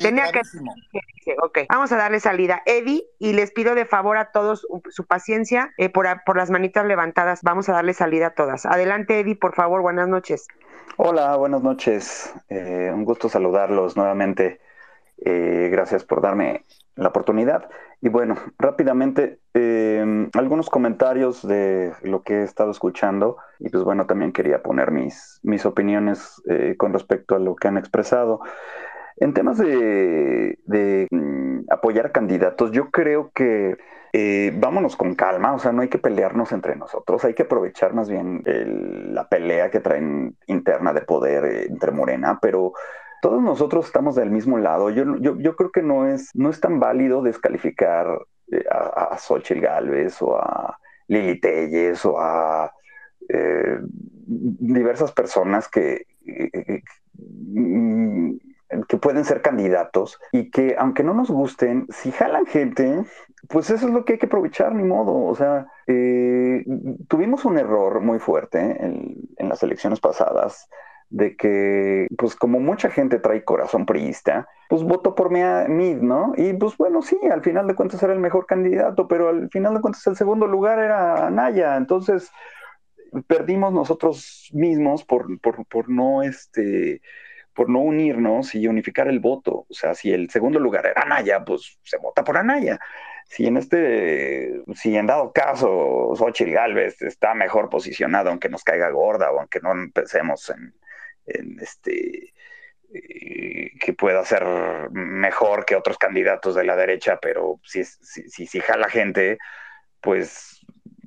tenía 0.00 0.26
que 0.26 0.30
gravísimo. 0.32 0.74
Vamos 1.68 1.92
a 1.92 1.96
darle 1.96 2.20
salida. 2.20 2.62
Eddie, 2.66 3.04
y 3.18 3.32
les 3.32 3.50
pido 3.50 3.74
de 3.74 3.84
favor 3.84 4.16
a 4.16 4.30
todos 4.30 4.66
su 4.90 5.06
paciencia 5.06 5.72
eh, 5.78 5.88
por, 5.88 6.06
por 6.24 6.36
las 6.36 6.50
manitas 6.50 6.86
levantadas. 6.86 7.42
Vamos 7.42 7.68
a 7.68 7.72
darle 7.72 7.94
salida 7.94 8.28
a 8.28 8.34
todas. 8.34 8.66
Adelante, 8.66 9.20
Eddie, 9.20 9.36
por 9.36 9.54
favor, 9.54 9.82
buenas 9.82 10.08
noches. 10.08 10.46
Hola, 10.96 11.36
buenas 11.36 11.62
noches. 11.62 12.32
Eh, 12.48 12.90
un 12.92 13.04
gusto 13.04 13.28
saludarlos 13.28 13.96
nuevamente. 13.96 14.60
Eh, 15.24 15.68
gracias 15.70 16.04
por 16.04 16.20
darme 16.20 16.64
la 16.94 17.08
oportunidad. 17.08 17.68
Y 18.02 18.08
bueno, 18.08 18.34
rápidamente, 18.58 19.40
eh, 19.52 20.28
algunos 20.32 20.70
comentarios 20.70 21.46
de 21.46 21.92
lo 22.02 22.22
que 22.22 22.40
he 22.40 22.42
estado 22.44 22.70
escuchando. 22.70 23.36
Y 23.58 23.68
pues 23.68 23.84
bueno, 23.84 24.06
también 24.06 24.32
quería 24.32 24.62
poner 24.62 24.90
mis, 24.90 25.38
mis 25.42 25.66
opiniones 25.66 26.42
eh, 26.48 26.76
con 26.78 26.92
respecto 26.94 27.34
a 27.34 27.38
lo 27.38 27.56
que 27.56 27.68
han 27.68 27.76
expresado. 27.76 28.40
En 29.18 29.34
temas 29.34 29.58
de, 29.58 30.56
mm, 31.10 31.60
apoyar 31.70 32.12
candidatos, 32.12 32.72
yo 32.72 32.90
creo 32.90 33.30
que 33.34 33.76
eh, 34.12 34.52
vámonos 34.56 34.96
con 34.96 35.14
calma, 35.14 35.54
o 35.54 35.58
sea, 35.60 35.72
no 35.72 35.82
hay 35.82 35.88
que 35.88 35.98
pelearnos 35.98 36.50
entre 36.52 36.74
nosotros, 36.76 37.24
hay 37.24 37.34
que 37.34 37.44
aprovechar 37.44 37.94
más 37.94 38.08
bien 38.10 38.42
el- 38.46 39.14
la 39.14 39.28
pelea 39.28 39.70
que 39.70 39.78
traen 39.80 40.36
interna 40.46 40.92
de 40.92 41.02
poder 41.02 41.44
eh, 41.44 41.66
entre 41.68 41.92
Morena, 41.92 42.38
pero 42.42 42.72
todos 43.20 43.42
nosotros 43.42 43.86
estamos 43.86 44.14
del 44.14 44.30
mismo 44.30 44.58
lado. 44.58 44.90
Yo, 44.90 45.16
yo, 45.18 45.38
yo 45.38 45.56
creo 45.56 45.70
que 45.70 45.82
no 45.82 46.06
es, 46.06 46.30
no 46.34 46.50
es 46.50 46.60
tan 46.60 46.80
válido 46.80 47.22
descalificar 47.22 48.06
eh, 48.50 48.64
a, 48.70 49.14
a 49.14 49.18
Xochitl 49.18 49.60
Galvez 49.60 50.20
o 50.22 50.36
a 50.36 50.78
Lili 51.08 51.40
Telles 51.40 52.04
o 52.04 52.18
a 52.18 52.72
eh, 53.28 53.78
diversas 54.26 55.12
personas 55.12 55.68
que, 55.68 56.06
eh, 56.26 56.82
que 58.88 58.96
pueden 58.96 59.24
ser 59.24 59.42
candidatos 59.42 60.20
y 60.32 60.50
que 60.50 60.76
aunque 60.78 61.02
no 61.02 61.14
nos 61.14 61.30
gusten, 61.30 61.86
si 61.90 62.12
jalan 62.12 62.46
gente, 62.46 63.04
pues 63.48 63.70
eso 63.70 63.86
es 63.86 63.92
lo 63.92 64.04
que 64.04 64.14
hay 64.14 64.18
que 64.18 64.26
aprovechar, 64.26 64.74
ni 64.74 64.84
modo. 64.84 65.24
O 65.24 65.34
sea, 65.34 65.66
eh, 65.86 66.64
tuvimos 67.08 67.44
un 67.44 67.58
error 67.58 68.00
muy 68.00 68.18
fuerte 68.18 68.58
en, 68.58 69.48
las 69.48 69.62
elecciones 69.64 69.98
pasadas 69.98 70.68
de 71.10 71.36
que, 71.36 72.06
pues 72.16 72.36
como 72.36 72.60
mucha 72.60 72.88
gente 72.88 73.18
trae 73.18 73.44
corazón 73.44 73.84
priista, 73.84 74.48
pues 74.68 74.84
votó 74.84 75.14
por 75.16 75.30
mí, 75.30 75.94
¿no? 76.00 76.32
Y 76.36 76.52
pues 76.54 76.76
bueno, 76.76 77.02
sí, 77.02 77.18
al 77.30 77.42
final 77.42 77.66
de 77.66 77.74
cuentas 77.74 78.02
era 78.02 78.12
el 78.12 78.20
mejor 78.20 78.46
candidato, 78.46 79.08
pero 79.08 79.28
al 79.28 79.50
final 79.50 79.74
de 79.74 79.80
cuentas 79.80 80.06
el 80.06 80.16
segundo 80.16 80.46
lugar 80.46 80.78
era 80.78 81.26
Anaya. 81.26 81.76
Entonces, 81.76 82.30
perdimos 83.26 83.72
nosotros 83.72 84.48
mismos 84.52 85.04
por, 85.04 85.40
por, 85.40 85.66
por 85.66 85.88
no 85.90 86.22
este 86.22 87.02
por 87.52 87.68
no 87.68 87.80
unirnos 87.80 88.54
y 88.54 88.68
unificar 88.68 89.08
el 89.08 89.18
voto. 89.18 89.66
O 89.68 89.74
sea, 89.74 89.94
si 89.94 90.12
el 90.12 90.30
segundo 90.30 90.60
lugar 90.60 90.86
era 90.86 91.02
Anaya, 91.02 91.44
pues 91.44 91.78
se 91.82 91.98
vota 91.98 92.22
por 92.22 92.36
Anaya. 92.38 92.78
Si 93.24 93.46
en 93.46 93.56
este, 93.56 94.62
si 94.74 94.96
en 94.96 95.06
dado 95.06 95.32
caso 95.32 96.14
Xochitl 96.16 96.52
Galvez 96.52 97.02
está 97.02 97.34
mejor 97.34 97.68
posicionado, 97.68 98.30
aunque 98.30 98.48
nos 98.48 98.62
caiga 98.64 98.88
gorda 98.90 99.32
o 99.32 99.40
aunque 99.40 99.60
no 99.60 99.72
pensemos 99.92 100.48
en, 100.50 100.72
este 101.60 102.32
eh, 102.92 103.70
que 103.80 103.92
pueda 103.92 104.24
ser 104.24 104.44
mejor 104.90 105.64
que 105.64 105.76
otros 105.76 105.98
candidatos 105.98 106.54
de 106.54 106.64
la 106.64 106.76
derecha, 106.76 107.18
pero 107.20 107.60
si, 107.64 107.84
si, 107.84 108.28
si, 108.28 108.46
si 108.46 108.60
jala 108.60 108.88
gente, 108.88 109.38
pues 110.00 110.60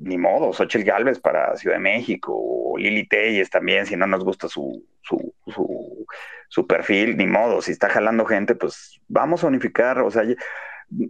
ni 0.04 0.18
modo, 0.18 0.54
Xochitl 0.54 0.86
Galvez 0.86 1.20
para 1.20 1.56
Ciudad 1.56 1.78
de 1.78 1.82
México, 1.82 2.34
o 2.36 2.78
Lili 2.78 3.08
Telles 3.08 3.50
también, 3.50 3.86
si 3.86 3.96
no 3.96 4.08
nos 4.08 4.24
gusta 4.24 4.48
su, 4.48 4.86
su, 5.02 5.34
su, 5.48 6.06
su, 6.50 6.68
perfil, 6.68 7.18
ni 7.18 7.26
modo, 7.26 7.62
si 7.62 7.72
está 7.72 7.90
jalando 7.90 8.26
gente, 8.26 8.56
pues 8.56 9.00
vamos 9.08 9.44
a 9.44 9.48
unificar, 9.48 10.00
o 10.00 10.12
sea, 10.12 10.24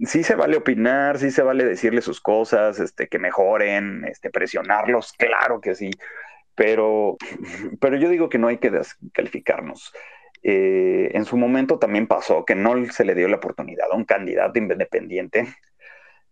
sí 0.05 0.23
se 0.23 0.35
vale 0.35 0.57
opinar, 0.57 1.17
sí 1.17 1.31
se 1.31 1.41
vale 1.41 1.65
decirle 1.65 2.01
sus 2.01 2.21
cosas, 2.21 2.79
este, 2.79 3.07
que 3.07 3.19
mejoren, 3.19 4.05
este, 4.05 4.29
presionarlos, 4.29 5.13
claro 5.13 5.59
que 5.59 5.75
sí, 5.75 5.91
pero, 6.55 7.17
pero 7.79 7.97
yo 7.97 8.09
digo 8.09 8.29
que 8.29 8.37
no 8.37 8.47
hay 8.47 8.57
que 8.57 8.69
descalificarnos. 8.71 9.93
Eh, 10.43 11.11
en 11.13 11.23
su 11.25 11.37
momento 11.37 11.79
también 11.79 12.07
pasó 12.07 12.43
que 12.43 12.55
no 12.55 12.73
se 12.91 13.05
le 13.05 13.15
dio 13.15 13.29
la 13.29 13.37
oportunidad 13.37 13.87
a 13.89 13.95
un 13.95 14.03
candidato 14.03 14.59
independiente 14.59 15.47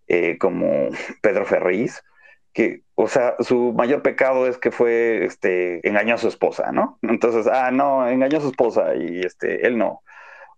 eh, 0.07 0.37
como 0.37 0.89
Pedro 1.21 1.45
Ferriz, 1.45 2.03
que, 2.53 2.81
o 2.95 3.07
sea, 3.07 3.35
su 3.39 3.71
mayor 3.73 4.01
pecado 4.01 4.47
es 4.47 4.57
que 4.57 4.71
fue, 4.71 5.23
este, 5.23 5.87
engañó 5.87 6.15
a 6.15 6.17
su 6.17 6.27
esposa, 6.27 6.71
¿no? 6.73 6.99
Entonces, 7.01 7.47
ah, 7.47 7.71
no, 7.71 8.07
engañó 8.09 8.39
a 8.39 8.41
su 8.41 8.49
esposa 8.49 8.95
y, 8.95 9.21
este, 9.21 9.65
él 9.65 9.77
no. 9.77 10.01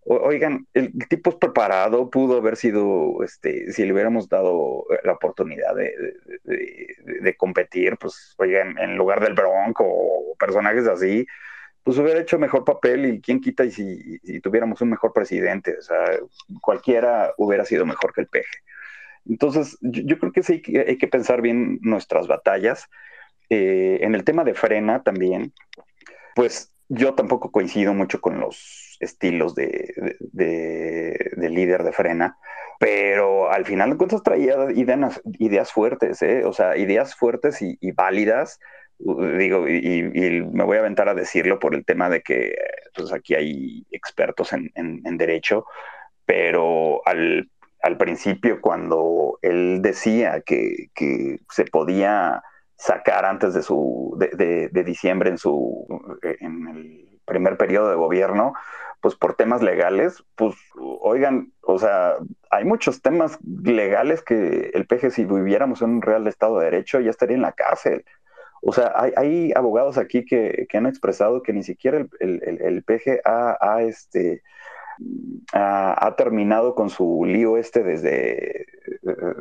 Oigan, 0.05 0.67
el 0.73 0.91
tipo 1.07 1.29
es 1.29 1.35
preparado, 1.37 2.09
pudo 2.09 2.37
haber 2.37 2.57
sido, 2.57 3.23
este, 3.23 3.71
si 3.71 3.85
le 3.85 3.93
hubiéramos 3.93 4.27
dado 4.29 4.85
la 5.03 5.13
oportunidad 5.13 5.75
de, 5.75 7.35
competir, 7.37 7.97
pues, 7.97 8.35
oigan, 8.37 8.77
en 8.77 8.95
lugar 8.97 9.21
del 9.21 9.33
Bronco 9.33 9.85
o 9.85 10.35
personajes 10.37 10.87
así, 10.87 11.25
pues 11.83 11.97
hubiera 11.97 12.19
hecho 12.19 12.39
mejor 12.39 12.63
papel 12.63 13.05
y 13.05 13.21
quién 13.21 13.41
quita 13.41 13.65
y 13.65 13.71
si, 13.71 14.19
tuviéramos 14.41 14.81
un 14.81 14.89
mejor 14.89 15.13
presidente, 15.13 15.77
o 15.77 15.81
sea, 15.81 16.19
cualquiera 16.61 17.33
hubiera 17.37 17.65
sido 17.65 17.85
mejor 17.85 18.13
que 18.13 18.21
el 18.21 18.27
peje. 18.27 18.59
Entonces, 19.27 19.77
yo, 19.81 20.19
creo 20.19 20.31
que 20.31 20.43
sí 20.43 20.61
hay 20.87 20.97
que 20.97 21.07
pensar 21.07 21.41
bien 21.41 21.79
nuestras 21.81 22.27
batallas. 22.27 22.89
Eh, 23.49 23.99
en 24.01 24.15
el 24.15 24.23
tema 24.23 24.43
de 24.43 24.53
frena 24.53 25.03
también, 25.03 25.53
pues 26.35 26.73
yo 26.89 27.13
tampoco 27.13 27.51
coincido 27.51 27.93
mucho 27.93 28.21
con 28.21 28.39
los 28.39 28.92
estilos 29.03 29.55
de, 29.55 29.93
líder 31.37 31.83
de 31.83 31.91
frena, 31.91 32.37
pero 32.79 33.51
al 33.51 33.65
final 33.65 33.91
de 33.91 33.97
cuentas 33.97 34.23
traía 34.23 34.71
ideas, 34.71 35.21
ideas 35.39 35.71
fuertes, 35.71 36.21
¿eh? 36.21 36.43
o 36.45 36.53
sea, 36.53 36.77
ideas 36.77 37.15
fuertes 37.15 37.61
y, 37.61 37.91
válidas. 37.91 38.59
Digo, 38.99 39.67
y, 39.67 40.41
me 40.51 40.63
voy 40.63 40.77
a 40.77 40.81
aventar 40.81 41.09
a 41.09 41.13
decirlo 41.13 41.59
por 41.59 41.75
el 41.75 41.85
tema 41.85 42.09
de 42.09 42.21
que 42.21 42.55
pues 42.95 43.11
aquí 43.11 43.35
hay 43.35 43.85
expertos 43.91 44.53
en, 44.53 44.71
en 44.75 45.17
derecho, 45.17 45.65
pero 46.25 47.01
al 47.05 47.49
al 47.83 47.97
principio 47.97 48.61
cuando 48.61 49.37
él 49.41 49.81
decía 49.81 50.41
que, 50.41 50.89
se 51.49 51.65
podía 51.65 52.41
sacar 52.77 53.25
antes 53.25 53.53
de 53.53 53.61
su 53.61 54.17
de, 54.17 54.83
diciembre 54.83 55.29
en 55.29 55.37
su 55.37 55.85
en 56.39 56.67
el 56.69 57.12
primer 57.25 57.57
periodo 57.57 57.89
de 57.89 57.95
gobierno 57.95 58.53
pues 59.01 59.15
por 59.15 59.35
temas 59.35 59.61
legales 59.61 60.23
pues 60.35 60.55
oigan 60.75 61.51
o 61.61 61.77
sea 61.77 62.15
hay 62.49 62.65
muchos 62.65 63.01
temas 63.01 63.37
legales 63.63 64.21
que 64.21 64.71
el 64.73 64.85
PG 64.85 65.11
si 65.11 65.25
viviéramos 65.25 65.81
en 65.81 65.89
un 65.89 66.01
real 66.01 66.27
estado 66.27 66.59
de 66.59 66.65
derecho 66.65 66.99
ya 66.99 67.09
estaría 67.09 67.35
en 67.35 67.41
la 67.41 67.51
cárcel 67.51 68.05
o 68.65 68.71
sea, 68.71 68.93
hay, 68.95 69.51
abogados 69.55 69.97
aquí 69.97 70.23
que, 70.23 70.67
han 70.73 70.85
expresado 70.85 71.43
que 71.43 71.51
ni 71.51 71.63
siquiera 71.63 71.97
el, 71.97 72.41
el, 72.43 72.61
el 72.61 72.83
PG 72.83 73.19
ha, 73.25 73.81
este, 73.81 74.41
ha, 75.51 76.15
terminado 76.17 76.73
con 76.73 76.89
su 76.89 77.25
lío 77.25 77.57
este 77.57 77.83
desde 77.83 78.61
eh, 78.61 78.65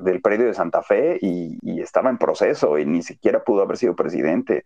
del 0.01 0.21
predio 0.21 0.47
de 0.47 0.55
Santa 0.55 0.83
Fe 0.83 1.19
y, 1.21 1.81
estaba 1.81 2.11
en 2.11 2.19
proceso 2.19 2.79
y 2.79 2.87
ni 2.87 3.03
siquiera 3.03 3.45
pudo 3.45 3.63
haber 3.63 3.77
sido 3.77 3.95
presidente. 3.95 4.65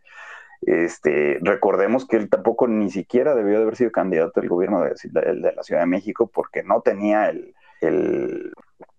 Este, 0.62 1.38
recordemos 1.42 2.06
que 2.06 2.16
él 2.16 2.28
tampoco 2.28 2.66
ni 2.68 2.90
siquiera 2.90 3.34
debió 3.34 3.56
de 3.56 3.62
haber 3.62 3.76
sido 3.76 3.92
candidato 3.92 4.40
al 4.40 4.48
gobierno 4.48 4.82
de, 4.82 4.94
de 5.04 5.52
la 5.52 5.62
Ciudad 5.62 5.82
de 5.82 5.86
México 5.86 6.30
porque 6.32 6.62
no 6.62 6.80
tenía 6.80 7.28
el, 7.28 7.54
el, 7.80 8.52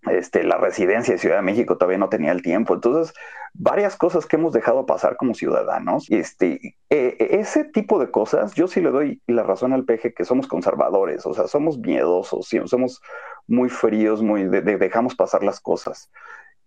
este, 0.10 0.44
la 0.44 0.58
residencia 0.58 1.14
de 1.14 1.20
Ciudad 1.20 1.38
de 1.38 1.42
México 1.42 1.78
todavía 1.78 1.98
no 1.98 2.10
tenía 2.10 2.32
el 2.32 2.42
tiempo. 2.42 2.74
Entonces, 2.76 3.14
varias 3.54 3.96
cosas 3.96 4.26
que 4.26 4.36
hemos 4.36 4.54
dejado 4.54 4.86
pasar 4.86 5.18
como 5.18 5.34
ciudadanos. 5.34 6.06
Este, 6.10 6.76
eh, 6.90 7.18
ese 7.20 7.66
tipo 7.66 8.00
de 8.00 8.12
cosas, 8.12 8.54
yo 8.54 8.68
sí 8.68 8.82
le 8.82 8.92
doy 8.92 9.22
la 9.28 9.44
razón 9.44 9.74
al 9.74 9.86
peje 9.86 10.14
que 10.14 10.26
somos 10.26 10.48
conservadores, 10.48 11.26
o 11.26 11.34
sea, 11.34 11.48
somos 11.48 11.78
miedosos, 11.80 12.50
somos 12.66 13.02
muy 13.48 13.70
fríos, 13.70 14.22
muy 14.22 14.46
dejamos 14.46 15.16
pasar 15.16 15.44
las 15.44 15.60
cosas. 15.60 16.10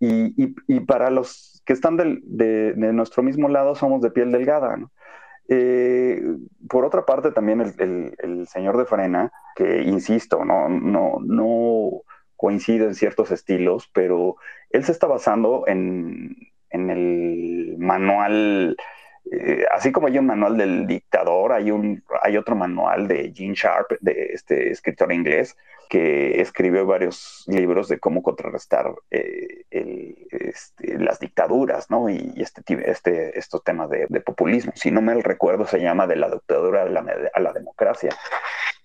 Y, 0.01 0.81
para 0.87 1.11
los 1.11 1.63
que 1.67 1.75
están 1.75 1.97
de, 1.97 2.73
nuestro 2.75 3.23
mismo 3.23 3.49
lado, 3.49 3.75
somos 3.75 4.01
de 4.01 4.11
piel 4.11 4.33
delgada. 4.33 4.79
Eh, 5.49 6.23
por 6.69 6.85
otra 6.85 7.05
parte, 7.05 7.33
también 7.33 7.61
el, 7.61 8.47
señor 8.49 8.79
de 8.79 8.87
Frena, 8.87 9.31
que 9.55 9.83
insisto, 9.83 10.45
no, 10.45 10.69
no, 10.69 11.19
no 11.23 12.03
coincide 12.37 12.85
en 12.85 12.95
ciertos 12.95 13.31
estilos, 13.31 13.91
pero 13.93 14.37
él 14.71 14.83
se 14.85 14.93
está 14.93 15.07
basando 15.07 15.65
en, 15.67 16.35
el 16.71 17.75
manual, 17.79 18.77
eh, 19.31 19.67
así 19.73 19.93
como 19.93 20.07
hay 20.07 20.19
un 20.19 20.27
manual 20.27 20.57
del 20.57 20.87
dictador, 20.87 21.53
hay, 21.53 21.71
un, 21.71 22.03
hay 22.23 22.39
otro 22.39 22.57
manual 22.57 23.07
de 23.07 23.33
Gene 23.35 23.55
Sharp, 23.55 23.91
de 24.01 24.31
este 24.33 24.71
escritor 24.71 25.13
inglés, 25.13 25.55
que 25.91 26.41
escribió 26.41 26.87
varios 26.87 27.45
libros 27.49 27.89
de 27.89 27.99
cómo 27.99 28.23
contrarrestar 28.23 28.95
eh, 29.11 29.65
este, 30.31 30.99
las 30.99 31.19
dictaduras, 31.19 31.91
¿no? 31.91 32.09
Y, 32.09 32.33
este, 32.37 32.63
este, 32.89 33.39
estos 33.39 33.63
temas 33.65 33.91
de, 33.91 34.07
populismo. 34.21 34.73
Si 34.77 34.91
no 34.91 35.03
me 35.03 35.15
recuerdo, 35.21 35.67
se 35.67 35.81
llama 35.81 36.07
De 36.07 36.17
la 36.17 36.31
dictadura 36.31 36.85
a 36.85 37.41
la 37.41 37.53
democracia. 37.53 38.11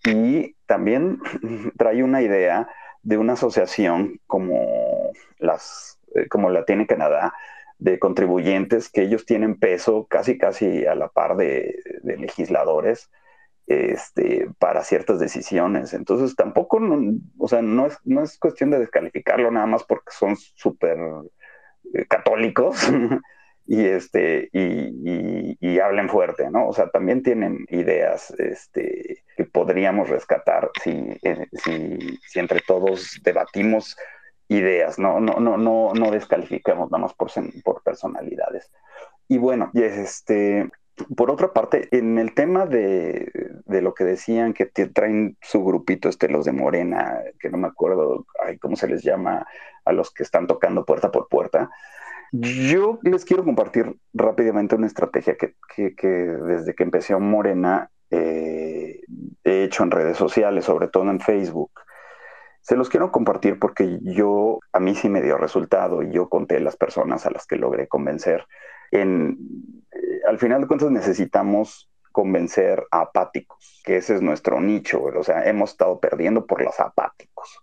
Y 0.03 0.55
también 0.65 1.19
trae 1.77 2.03
una 2.03 2.21
idea 2.21 2.67
de 3.03 3.17
una 3.17 3.33
asociación 3.33 4.19
como, 4.25 5.11
las, 5.37 5.99
eh, 6.15 6.27
como 6.27 6.49
la 6.49 6.65
tiene 6.65 6.87
Canadá, 6.87 7.33
de 7.77 7.99
contribuyentes 7.99 8.89
que 8.89 9.03
ellos 9.03 9.25
tienen 9.25 9.59
peso 9.59 10.07
casi 10.09 10.37
casi 10.37 10.85
a 10.85 10.95
la 10.95 11.09
par 11.09 11.35
de, 11.35 11.75
legisladores 12.03 13.11
este, 13.67 14.49
para 14.59 14.83
ciertas 14.83 15.19
decisiones. 15.19 15.93
Entonces 15.93 16.35
tampoco, 16.35 16.79
o 17.37 17.47
sea, 17.47 17.61
no 17.61 17.87
es, 17.87 17.97
no 18.03 18.23
es 18.23 18.37
cuestión 18.37 18.71
de 18.71 18.79
descalificarlo 18.79 19.51
nada 19.51 19.65
más 19.65 19.83
porque 19.83 20.11
son 20.11 20.35
súper 20.37 20.97
eh, 21.93 22.05
católicos 22.07 22.77
y, 23.65 23.85
este, 23.85 24.49
y, 24.53 25.57
y, 25.59 25.79
hablen 25.79 26.09
fuerte, 26.09 26.49
¿no? 26.51 26.67
O 26.67 26.73
sea, 26.73 26.89
también 26.89 27.23
tienen 27.23 27.65
ideas 27.69 28.31
este, 28.37 29.23
que 29.35 29.45
podríamos 29.45 30.09
rescatar 30.09 30.69
si, 30.83 31.17
eh, 31.23 31.47
si, 31.63 32.19
si 32.27 32.39
entre 32.39 32.59
todos 32.61 33.19
debatimos 33.23 33.97
ideas, 34.47 34.99
no, 34.99 35.19
no, 35.19 35.39
no, 35.39 35.57
no, 35.57 35.93
no 35.93 36.11
descalificamos 36.11 36.91
nada 36.91 37.01
más 37.03 37.13
por, 37.13 37.31
por 37.63 37.81
personalidades. 37.81 38.71
Y 39.27 39.39
bueno, 39.39 39.71
este, 39.73 40.69
por 41.15 41.29
otra 41.29 41.51
parte, 41.51 41.89
en 41.91 42.17
el 42.17 42.33
tema 42.33 42.65
de, 42.65 43.31
de, 43.65 43.81
lo 43.81 43.93
que 43.93 44.05
decían 44.05 44.53
que 44.53 44.65
traen 44.65 45.37
su 45.41 45.63
grupito, 45.63 46.07
este, 46.07 46.29
los 46.29 46.45
de 46.45 46.53
Morena, 46.53 47.19
que 47.39 47.49
no 47.49 47.57
me 47.57 47.67
acuerdo 47.67 48.25
ay, 48.45 48.57
cómo 48.57 48.75
se 48.75 48.87
les 48.87 49.03
llama 49.03 49.45
a 49.83 49.91
los 49.91 50.11
que 50.11 50.23
están 50.23 50.47
tocando 50.47 50.85
puerta 50.85 51.11
por 51.11 51.27
puerta, 51.27 51.69
yo 52.31 52.99
les 53.03 53.23
quiero 53.23 53.43
compartir 53.43 53.95
rápidamente 54.13 54.75
una 54.75 54.87
estrategia 54.87 55.35
que, 55.37 55.55
que, 55.95 56.07
desde 56.07 56.73
que 56.73 56.83
empecé 56.83 57.15
Morena 57.15 57.89
eh, 58.09 59.01
he 59.43 59.63
hecho 59.63 59.83
en 59.83 59.91
redes 59.91 60.17
sociales, 60.17 60.65
sobre 60.65 60.87
todo 60.87 61.09
en 61.09 61.19
Facebook. 61.19 61.71
Se 62.61 62.75
los 62.75 62.89
quiero 62.89 63.11
compartir 63.11 63.59
porque 63.59 63.99
yo, 64.01 64.59
a 64.73 64.79
mí 64.79 64.95
sí 64.95 65.07
me 65.07 65.21
dio 65.21 65.37
resultado 65.37 66.01
y 66.01 66.11
yo 66.11 66.29
conté 66.29 66.59
las 66.59 66.75
personas 66.75 67.25
a 67.25 67.31
las 67.31 67.45
que 67.45 67.57
logré 67.57 67.87
convencer. 67.87 68.45
En, 68.91 69.37
al 70.27 70.39
final 70.39 70.61
de 70.61 70.67
cuentas 70.67 70.91
necesitamos 70.91 71.89
convencer 72.11 72.85
a 72.91 73.01
apáticos, 73.01 73.81
que 73.83 73.97
ese 73.97 74.15
es 74.15 74.21
nuestro 74.21 74.61
nicho, 74.61 75.03
o 75.03 75.23
sea, 75.23 75.43
hemos 75.45 75.71
estado 75.71 75.99
perdiendo 75.99 76.45
por 76.45 76.61
los 76.61 76.79
apáticos. 76.79 77.61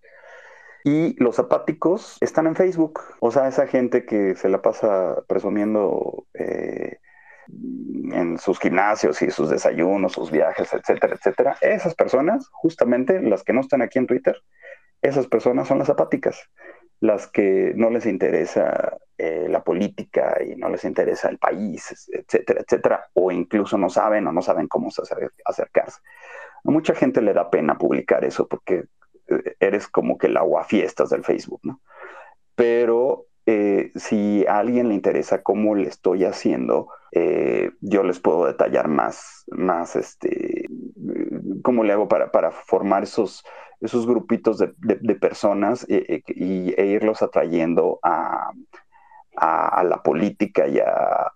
Y 0.85 1.15
los 1.23 1.39
apáticos 1.39 2.19
están 2.21 2.47
en 2.47 2.57
Facebook, 2.57 3.01
o 3.21 3.31
sea, 3.31 3.49
esa 3.49 3.67
gente 3.67 4.05
que 4.05 4.35
se 4.35 4.49
la 4.49 4.61
pasa 4.61 5.23
presumiendo 5.29 6.27
eh, 6.35 6.99
en 7.49 8.39
sus 8.39 8.59
gimnasios 8.59 9.23
y 9.23 9.31
sus 9.31 9.49
desayunos, 9.49 10.13
sus 10.13 10.31
viajes, 10.31 10.73
etcétera, 10.73 11.15
etcétera. 11.15 11.57
Esas 11.61 11.95
personas, 11.95 12.49
justamente 12.53 13.23
las 13.23 13.45
que 13.45 13.53
no 13.53 13.61
están 13.61 13.81
aquí 13.81 13.99
en 13.99 14.07
Twitter, 14.07 14.37
esas 15.03 15.27
personas 15.27 15.69
son 15.69 15.79
las 15.79 15.89
apáticas, 15.89 16.51
las 17.03 17.27
que 17.27 17.73
no 17.75 17.91
les 17.91 18.07
interesa 18.07 18.97
eh, 19.19 19.49
la 19.49 19.65
política 19.65 20.39
y 20.41 20.55
no 20.55 20.69
les 20.69 20.85
interesa 20.85 21.29
el 21.29 21.39
país, 21.39 22.09
etcétera, 22.13 22.61
etcétera, 22.61 23.09
o 23.15 23.33
incluso 23.33 23.77
no 23.77 23.91
saben 23.91 24.25
o 24.29 24.33
no 24.33 24.41
saben 24.41 24.69
cómo 24.69 24.89
acercarse. 25.45 26.01
A 26.65 26.71
mucha 26.71 26.95
gente 26.95 27.21
le 27.21 27.33
da 27.33 27.51
pena 27.51 27.77
publicar 27.77 28.25
eso 28.25 28.47
porque 28.47 28.85
eh, 29.29 29.57
eres 29.59 29.89
como 29.89 30.17
que 30.17 30.29
el 30.29 30.37
aguafiestas 30.37 31.11
del 31.11 31.25
Facebook, 31.25 31.59
¿no? 31.65 31.81
Pero 32.55 33.27
eh, 33.47 33.91
si 33.97 34.47
a 34.47 34.59
alguien 34.59 34.89
le 34.89 34.95
interesa 34.95 35.43
cómo 35.43 35.75
le 35.75 35.89
estoy 35.89 36.25
haciendo, 36.25 36.89
yo 37.81 38.05
les 38.05 38.21
puedo 38.21 38.47
detallar 38.47 38.89
más, 38.89 39.45
más 39.49 39.97
este, 39.97 40.67
cómo 41.63 41.85
le 41.85 41.93
hago 41.93 42.09
para, 42.09 42.31
para 42.31 42.53
formar 42.53 43.03
esos, 43.03 43.45
esos 43.83 44.07
grupitos 44.07 44.59
de, 44.59 44.73
de, 44.78 45.15
personas 45.17 45.85
e, 45.89 46.23
e, 46.27 46.86
irlos 46.86 47.23
atrayendo 47.23 47.99
a, 48.02 48.52
a, 49.36 49.85
la 49.85 50.02
política 50.02 50.67
y 50.69 50.78
a, 50.78 51.33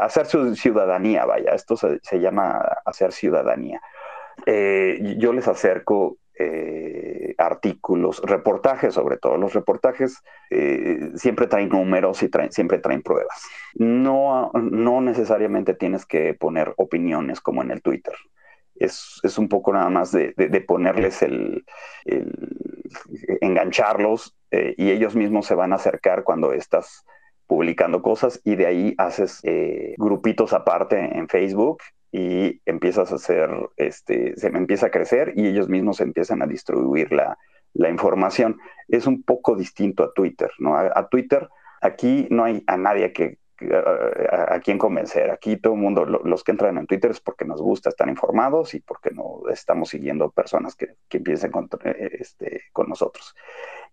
hacer 0.00 0.26
su 0.26 0.54
ciudadanía, 0.54 1.24
vaya, 1.24 1.54
esto 1.54 1.76
se, 1.76 1.98
se 2.02 2.20
llama 2.20 2.58
hacer 2.84 3.12
ciudadanía. 3.12 3.80
Eh, 4.46 5.16
yo 5.18 5.32
les 5.32 5.48
acerco 5.48 6.18
eh, 6.40 7.34
artículos, 7.36 8.22
reportajes 8.24 8.94
sobre 8.94 9.16
todo. 9.16 9.36
Los 9.36 9.54
reportajes 9.54 10.22
eh, 10.50 11.10
siempre 11.16 11.48
traen 11.48 11.68
números 11.68 12.22
y 12.22 12.30
siempre 12.50 12.78
traen 12.78 13.02
pruebas. 13.02 13.42
No, 13.74 14.52
no 14.54 15.00
necesariamente 15.00 15.74
tienes 15.74 16.06
que 16.06 16.34
poner 16.34 16.74
opiniones 16.76 17.40
como 17.40 17.62
en 17.62 17.72
el 17.72 17.82
Twitter. 17.82 18.14
Es, 18.78 19.20
es 19.22 19.38
un 19.38 19.48
poco 19.48 19.72
nada 19.72 19.90
más 19.90 20.12
de, 20.12 20.32
de, 20.36 20.60
ponerles 20.60 21.22
el, 21.22 21.64
engancharlos 23.40 24.36
eh, 24.50 24.74
y 24.76 24.90
ellos 24.90 25.16
mismos 25.16 25.46
se 25.46 25.54
van 25.54 25.72
a 25.72 25.76
acercar 25.76 26.24
cuando 26.24 26.52
estás 26.52 27.04
publicando 27.46 28.02
cosas 28.02 28.40
y 28.44 28.56
de 28.56 28.66
ahí 28.66 28.94
haces 28.98 29.40
grupitos 29.96 30.52
aparte 30.52 30.98
en 30.98 31.28
Facebook 31.28 31.78
y 32.12 32.60
empiezas 32.64 33.12
a 33.12 33.16
hacer, 33.16 33.50
este, 33.76 34.36
se 34.36 34.46
empieza 34.48 34.86
a 34.86 34.90
crecer 34.90 35.34
y 35.36 35.46
ellos 35.46 35.68
mismos 35.68 36.00
empiezan 36.00 36.42
a 36.42 36.46
distribuir 36.46 37.12
la, 37.12 37.36
información. 37.88 38.58
Es 38.88 39.06
un 39.06 39.22
poco 39.22 39.54
distinto 39.54 40.02
a 40.02 40.12
Twitter, 40.12 40.50
¿no? 40.58 40.76
A, 40.76 41.08
Twitter, 41.08 41.48
aquí 41.80 42.26
no 42.30 42.44
hay 42.44 42.64
a 42.66 42.76
nadie 42.76 43.12
que, 43.12 43.38
a, 43.60 44.60
quien 44.60 44.78
convencer. 44.78 45.30
Aquí 45.30 45.56
todo 45.56 45.74
el 45.74 45.80
mundo, 45.80 46.04
los 46.04 46.44
que 46.44 46.52
entran 46.52 46.78
en 46.78 46.86
Twitter 46.86 47.10
es 47.10 47.20
porque 47.20 47.44
nos 47.44 47.60
gusta 47.60 47.88
estar 47.88 48.08
informados 48.08 48.74
y 48.74 48.80
porque 48.80 49.10
no 49.10 49.42
estamos 49.50 49.90
siguiendo 49.90 50.30
personas 50.30 50.74
que, 50.74 50.94
que 51.08 51.18
empiecen 51.18 51.50
con, 51.50 51.68
este, 51.84 52.62
con 52.72 52.88
nosotros. 52.88 53.34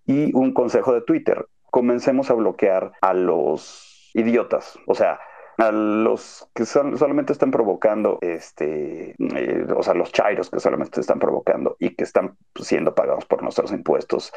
Y 0.06 0.35
un 0.35 0.53
consejo 0.53 0.94
de 0.94 1.02
Twitter, 1.02 1.48
comencemos 1.72 2.30
a 2.30 2.35
bloquear 2.35 2.94
a 3.02 3.14
los 3.14 4.11
idiotas. 4.14 4.80
O 4.88 4.95
sea, 4.95 5.19
a 5.58 5.72
los 5.72 6.50
que 6.53 6.66
solamente 6.66 7.34
están 7.34 7.52
provocando, 7.52 8.18
este, 8.22 9.16
eh, 9.18 9.66
o 9.76 9.84
sea, 9.84 9.94
los 9.94 10.11
chairos 10.11 10.50
que 10.50 10.60
solamente 10.60 11.00
están 11.00 11.19
provocando 11.19 11.77
y 11.80 11.95
que 11.95 12.03
están 12.03 12.38
siendo 12.61 12.94
pagados 12.94 13.26
por 13.26 13.42
nuestros 13.42 13.72
impuestos 13.72 14.34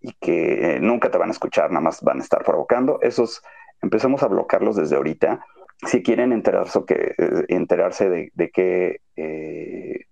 y 0.00 0.12
que 0.14 0.76
eh, 0.76 0.80
nunca 0.80 1.10
te 1.10 1.18
van 1.18 1.28
a 1.28 1.32
escuchar, 1.32 1.70
nada 1.70 1.80
más 1.80 2.02
van 2.02 2.20
a 2.20 2.22
estar 2.22 2.44
provocando, 2.44 2.98
esos 3.02 3.42
empecemos 3.82 4.22
a 4.22 4.28
bloquearlos 4.28 4.76
desde 4.76 4.96
ahorita. 4.96 5.44
Si 5.86 6.02
quieren 6.02 6.32
enterarse, 6.32 6.84
que, 6.86 7.14
eh, 7.16 7.44
enterarse 7.48 8.10
de, 8.10 8.32
de 8.34 8.50
qué, 8.50 9.00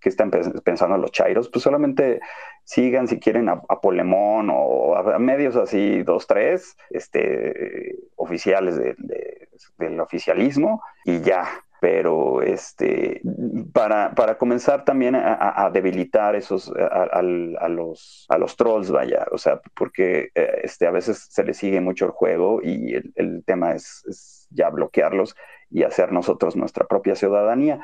están 0.01 0.31
pensando 0.63 0.97
los 0.97 1.11
chairos, 1.11 1.49
pues 1.49 1.61
solamente 1.61 2.19
sigan 2.63 3.07
si 3.07 3.19
quieren 3.19 3.47
a, 3.47 3.61
Polemón 3.79 4.49
o 4.51 4.95
a, 4.95 5.19
medios 5.19 5.55
así, 5.55 6.01
dos, 6.01 6.25
tres, 6.25 6.75
este, 6.89 7.95
oficiales 8.15 8.77
de 8.77 8.95
del 9.77 9.99
oficialismo 9.99 10.81
y 11.05 11.21
ya. 11.21 11.45
Pero 11.81 12.41
este, 12.41 13.21
para, 13.73 14.13
para 14.13 14.37
comenzar 14.37 14.83
también 14.83 15.15
a, 15.15 15.69
debilitar 15.71 16.35
esos, 16.35 16.71
a, 16.71 17.21
los, 17.21 18.25
a 18.27 18.37
los 18.37 18.55
trolls, 18.57 18.91
vaya, 18.91 19.25
o 19.31 19.37
sea, 19.37 19.61
porque 19.75 20.29
eh, 20.35 20.61
este, 20.63 20.87
a 20.87 20.91
veces 20.91 21.27
se 21.29 21.43
les 21.43 21.57
sigue 21.57 21.79
mucho 21.79 22.05
el 22.05 22.11
juego 22.11 22.61
y 22.61 22.95
el, 23.15 23.43
tema 23.45 23.73
es, 23.73 24.47
ya 24.51 24.69
bloquearlos 24.69 25.35
y 25.71 25.83
hacer 25.83 26.11
nosotros 26.11 26.55
nuestra 26.55 26.85
propia 26.85 27.15
ciudadanía. 27.15 27.79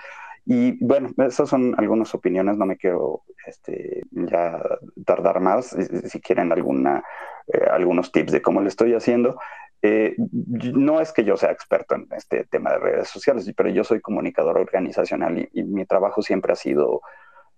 Y 0.46 0.78
bueno, 0.84 1.10
esas 1.26 1.50
son 1.50 1.74
algunas 1.78 2.14
opiniones, 2.14 2.58
no 2.58 2.66
me 2.66 2.78
quiero 2.78 3.24
este, 3.48 4.04
ya 4.12 4.62
tardar 5.06 5.40
más. 5.40 5.76
Si 6.06 6.22
quieren 6.22 6.52
alguna, 6.52 7.04
eh, 7.48 7.66
algunos 7.72 8.12
tips 8.12 8.32
de 8.32 8.42
cómo 8.42 8.62
lo 8.62 8.68
estoy 8.68 8.94
haciendo, 8.94 9.40
eh, 9.88 10.16
no 10.18 11.00
es 11.00 11.14
que 11.14 11.24
yo 11.24 11.38
sea 11.38 11.52
experto 11.52 11.94
en 11.94 12.08
este 12.18 12.46
tema 12.46 12.72
de 12.72 12.80
redes 12.80 13.08
sociales, 13.08 13.52
pero 13.56 13.70
yo 13.70 13.84
soy 13.84 14.02
comunicador 14.02 14.58
organizacional 14.58 15.48
y, 15.54 15.64
mi 15.64 15.86
trabajo 15.86 16.24
siempre 16.24 16.54
ha 16.54 16.56
sido 16.56 17.02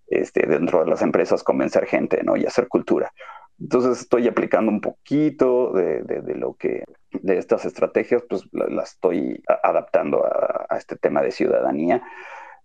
este, 0.07 0.45
dentro 0.45 0.83
de 0.83 0.89
las 0.89 1.01
empresas 1.01 1.41
convencer 1.41 1.85
gente 1.85 2.22
¿no? 2.23 2.35
y 2.35 2.45
hacer 2.45 2.67
cultura. 2.67 3.14
Entonces 3.61 4.01
estoy 4.01 4.27
aplicando 4.27 4.69
un 4.69 4.81
poquito 4.81 5.72
de, 5.72 6.03
lo 6.35 6.56
que, 6.56 6.83
de 7.11 7.38
estas 7.38 7.64
estrategias, 7.64 8.23
pues 8.27 8.43
las 8.51 8.91
estoy 8.91 9.41
adaptando 9.64 10.25
a, 10.25 10.75
este 10.77 10.97
tema 10.97 11.22
de 11.22 11.31
ciudadanía. 11.31 12.03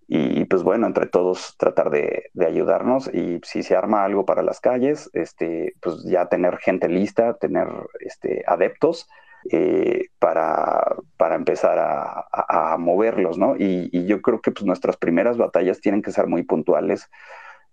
Y 0.08 0.44
pues 0.46 0.64
bueno, 0.64 0.88
entre 0.88 1.06
todos 1.06 1.56
tratar 1.56 1.88
de, 1.88 2.30
de, 2.34 2.46
ayudarnos 2.46 3.08
y 3.14 3.40
si 3.44 3.62
se 3.62 3.76
arma 3.76 4.04
algo 4.04 4.26
para 4.26 4.42
las 4.42 4.60
calles, 4.60 5.08
este, 5.14 5.74
pues 5.80 6.02
ya 6.04 6.26
tener 6.26 6.58
gente 6.58 6.88
lista, 6.88 7.34
tener 7.34 7.68
este, 8.00 8.42
adeptos 8.46 9.08
eh, 9.50 10.08
para, 10.18 10.96
para, 11.16 11.34
empezar 11.34 11.78
a, 11.78 12.76
moverlos, 12.78 13.38
¿no? 13.38 13.56
Y, 13.58 14.06
yo 14.06 14.22
creo 14.22 14.40
que 14.40 14.52
pues, 14.52 14.64
nuestras 14.64 14.96
primeras 14.96 15.36
batallas 15.36 15.80
tienen 15.80 16.02
que 16.02 16.12
ser 16.12 16.26
muy 16.26 16.42
puntuales, 16.44 17.10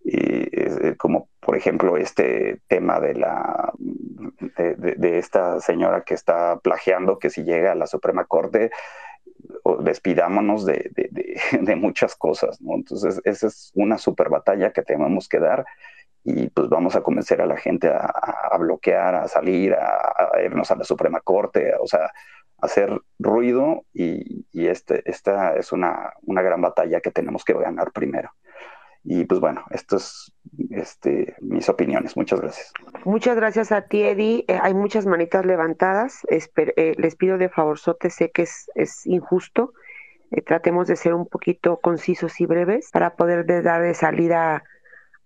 eh, 0.06 0.96
como 0.98 1.30
por 1.40 1.56
ejemplo 1.58 1.98
este 1.98 2.62
tema 2.68 3.00
de, 3.00 3.16
la, 3.16 3.74
de, 4.58 5.18
esta 5.20 5.60
señora 5.60 6.02
que 6.02 6.14
está 6.14 6.60
plagiando, 6.60 7.20
que 7.20 7.30
si 7.30 7.44
llega 7.44 7.74
a 7.74 7.76
la 7.76 7.88
Suprema 7.88 8.26
Corte, 8.26 8.72
despidámonos 9.82 10.66
de, 10.66 10.92
de, 11.62 11.76
muchas 11.76 12.16
cosas, 12.16 12.62
¿no? 12.62 12.76
Entonces, 12.76 13.22
esa 13.24 13.48
es 13.48 13.72
una 13.76 13.98
super 13.98 14.30
batalla 14.30 14.72
que 14.72 14.82
tenemos 14.82 15.30
que 15.30 15.40
dar 15.40 15.66
y 16.24 16.50
pues 16.50 16.70
vamos 16.70 16.96
a 16.96 17.02
convencer 17.02 17.42
a 17.42 17.46
la 17.46 17.58
gente 17.58 17.90
a, 17.90 18.58
bloquear, 18.60 19.16
a 19.16 19.28
salir, 19.28 19.74
a, 19.74 20.42
irnos 20.44 20.70
a 20.72 20.76
la 20.76 20.84
Suprema 20.84 21.22
Corte, 21.22 21.74
o 21.80 21.88
sea, 21.88 22.12
hacer 22.62 23.00
ruido 23.18 23.86
y, 23.94 24.46
este, 24.54 25.10
esta 25.10 25.56
es 25.56 25.72
una, 25.72 26.14
una, 26.24 26.42
gran 26.42 26.62
batalla 26.62 27.00
que 27.00 27.12
tenemos 27.12 27.44
que 27.46 27.54
ganar 27.54 27.92
primero. 27.92 28.32
Y 29.04 29.26
pues 29.26 29.40
bueno, 29.40 29.64
estas 29.70 30.34
es 30.70 30.82
este, 30.82 31.36
mis 31.40 31.70
opiniones. 31.70 32.18
Muchas 32.18 32.42
gracias. 32.42 32.74
Muchas 33.06 33.36
gracias 33.36 33.72
a 33.72 33.84
ti, 33.84 34.04
Eddie. 34.04 34.46
Eh, 34.48 34.60
hay 34.62 34.74
muchas 34.74 35.06
manitas 35.06 35.46
levantadas. 35.46 36.28
Eh, 36.30 36.94
les 36.98 37.16
pido 37.16 37.38
de 37.38 37.50
favor, 37.50 37.80
Sote, 37.80 38.10
sé 38.10 38.32
que 38.32 38.44
es, 38.44 38.70
es 38.76 39.06
injusto. 39.08 39.74
Eh, 40.32 40.42
tratemos 40.42 40.88
de 40.88 40.96
ser 40.96 41.14
un 41.14 41.28
poquito 41.28 41.78
concisos 41.78 42.40
y 42.42 42.46
breves 42.46 42.90
para 42.92 43.16
poder 43.16 43.46
dar 43.64 43.82
de 43.82 43.94
salida 43.94 44.64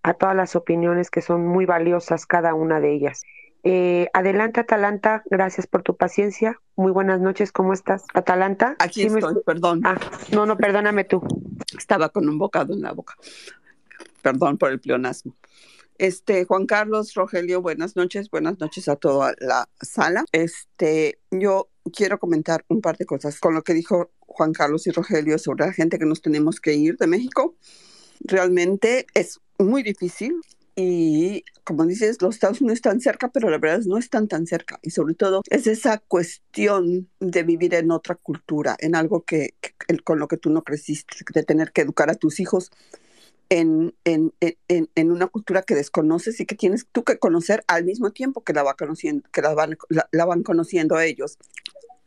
a 0.04 0.12
todas 0.12 0.36
las 0.36 0.54
opiniones 0.54 1.10
que 1.10 1.22
son 1.22 1.46
muy 1.46 1.64
valiosas 1.64 2.26
cada 2.26 2.54
una 2.54 2.78
de 2.78 2.94
ellas. 2.94 3.22
Eh, 3.64 4.08
adelante, 4.12 4.60
Atalanta, 4.60 5.22
gracias 5.30 5.66
por 5.66 5.82
tu 5.82 5.96
paciencia. 5.96 6.60
Muy 6.76 6.92
buenas 6.92 7.20
noches, 7.20 7.52
¿cómo 7.52 7.72
estás? 7.72 8.04
Atalanta. 8.12 8.76
Aquí 8.78 9.04
estoy, 9.04 9.36
perdón. 9.46 9.80
Ah, 9.84 9.98
no, 10.30 10.44
no, 10.44 10.58
perdóname 10.58 11.04
tú. 11.04 11.22
Estaba 11.76 12.10
con 12.10 12.28
un 12.28 12.36
bocado 12.36 12.74
en 12.74 12.82
la 12.82 12.92
boca. 12.92 13.14
Perdón 14.20 14.58
por 14.58 14.70
el 14.70 14.78
pleonasmo. 14.78 15.34
Este, 15.96 16.44
Juan 16.44 16.66
Carlos, 16.66 17.14
Rogelio, 17.14 17.62
buenas 17.62 17.96
noches, 17.96 18.28
buenas 18.28 18.60
noches 18.60 18.88
a 18.88 18.96
toda 18.96 19.32
la 19.38 19.70
sala. 19.80 20.26
Este, 20.32 21.18
yo 21.30 21.70
quiero 21.96 22.18
comentar 22.18 22.62
un 22.68 22.82
par 22.82 22.98
de 22.98 23.06
cosas 23.06 23.40
con 23.40 23.54
lo 23.54 23.62
que 23.62 23.72
dijo 23.72 24.10
Juan 24.20 24.52
Carlos 24.52 24.86
y 24.86 24.90
Rogelio 24.90 25.38
sobre 25.38 25.64
la 25.64 25.72
gente 25.72 25.98
que 25.98 26.04
nos 26.04 26.20
tenemos 26.20 26.60
que 26.60 26.74
ir 26.74 26.98
de 26.98 27.06
México. 27.06 27.56
Realmente 28.24 29.06
es 29.14 29.40
muy 29.58 29.82
difícil 29.82 30.40
y 30.76 31.44
como 31.62 31.86
dices, 31.86 32.20
los 32.20 32.34
Estados 32.34 32.60
Unidos 32.60 32.78
están 32.78 33.00
cerca, 33.00 33.28
pero 33.28 33.48
la 33.48 33.58
verdad 33.58 33.80
es 33.80 33.86
no 33.86 33.96
están 33.96 34.28
tan 34.28 34.46
cerca. 34.46 34.78
Y 34.82 34.90
sobre 34.90 35.14
todo 35.14 35.42
es 35.48 35.66
esa 35.66 35.98
cuestión 35.98 37.08
de 37.20 37.42
vivir 37.42 37.74
en 37.74 37.90
otra 37.90 38.16
cultura, 38.16 38.76
en 38.80 38.94
algo 38.94 39.22
que, 39.22 39.54
con 40.04 40.18
lo 40.18 40.28
que 40.28 40.36
tú 40.36 40.50
no 40.50 40.62
creciste, 40.62 41.16
de 41.32 41.42
tener 41.42 41.72
que 41.72 41.82
educar 41.82 42.10
a 42.10 42.14
tus 42.14 42.40
hijos 42.40 42.70
en, 43.50 43.94
en, 44.04 44.32
en, 44.40 44.88
en, 44.94 45.10
una 45.12 45.26
cultura 45.26 45.62
que 45.62 45.74
desconoces 45.74 46.40
y 46.40 46.46
que 46.46 46.54
tienes 46.54 46.86
tú 46.90 47.04
que 47.04 47.18
conocer 47.18 47.62
al 47.68 47.84
mismo 47.84 48.10
tiempo 48.10 48.42
que 48.42 48.52
la, 48.52 48.62
va 48.62 48.74
conociendo, 48.74 49.28
que 49.32 49.42
la, 49.42 49.54
van, 49.54 49.76
la, 49.88 50.08
la 50.12 50.24
van 50.24 50.42
conociendo 50.42 50.98
ellos. 50.98 51.38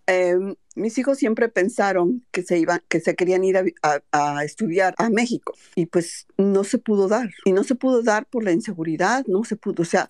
Eh, 0.08 0.38
mis 0.76 0.98
hijos 0.98 1.18
siempre 1.18 1.50
pensaron 1.50 2.26
que 2.32 2.42
se 2.44 2.58
iban, 2.58 2.82
que 2.88 3.02
se 3.02 3.16
querían 3.16 3.44
ir 3.44 3.58
a, 3.58 4.02
a, 4.12 4.44
estudiar 4.46 4.96
a 4.98 5.10
México 5.10 5.54
y 5.76 5.88
pues 5.88 6.28
no 6.38 6.64
se 6.64 6.78
pudo 6.78 7.10
dar 7.10 7.30
y 7.44 7.52
no 7.52 7.64
se 7.66 7.76
pudo 7.76 8.04
dar 8.04 8.26
por 8.26 8.44
la 8.44 8.54
inseguridad, 8.54 9.26
no 9.28 9.44
se 9.44 9.58
pudo, 9.58 9.82
o 9.82 9.86
sea, 9.86 10.10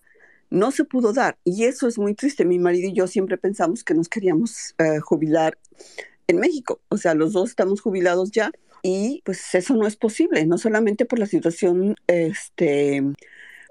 no 0.49 0.71
se 0.71 0.85
pudo 0.85 1.13
dar 1.13 1.37
y 1.43 1.63
eso 1.63 1.87
es 1.87 1.97
muy 1.97 2.13
triste. 2.13 2.45
Mi 2.45 2.59
marido 2.59 2.89
y 2.89 2.93
yo 2.93 3.07
siempre 3.07 3.37
pensamos 3.37 3.83
que 3.83 3.95
nos 3.95 4.07
queríamos 4.07 4.75
uh, 4.79 5.01
jubilar 5.01 5.57
en 6.27 6.37
México, 6.37 6.79
o 6.89 6.97
sea, 6.97 7.15
los 7.15 7.33
dos 7.33 7.49
estamos 7.49 7.81
jubilados 7.81 8.31
ya 8.31 8.51
y 8.83 9.21
pues 9.25 9.55
eso 9.55 9.75
no 9.75 9.87
es 9.87 9.95
posible, 9.95 10.45
no 10.45 10.57
solamente 10.57 11.05
por 11.05 11.19
la 11.19 11.25
situación 11.25 11.95
este, 12.05 13.03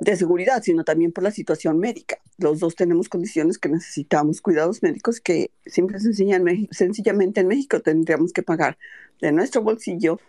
de 0.01 0.17
seguridad, 0.17 0.63
sino 0.63 0.85
también 0.85 1.13
por 1.13 1.25
la 1.25 1.31
situación 1.31 1.79
médica. 1.79 2.19
Los 2.39 2.61
dos 2.61 2.75
tenemos 2.75 3.09
condiciones 3.09 3.59
que 3.59 3.69
necesitamos 3.69 4.41
cuidados 4.41 4.83
médicos 4.83 5.21
que 5.21 5.51
simple 5.65 5.99
sencillamente 6.01 7.41
en 7.41 7.49
México 7.49 7.81
tendríamos 7.81 8.33
que 8.33 8.43
pagar 8.43 8.77
de 9.21 9.33
nuestro 9.33 9.63
bolsillo 9.63 10.21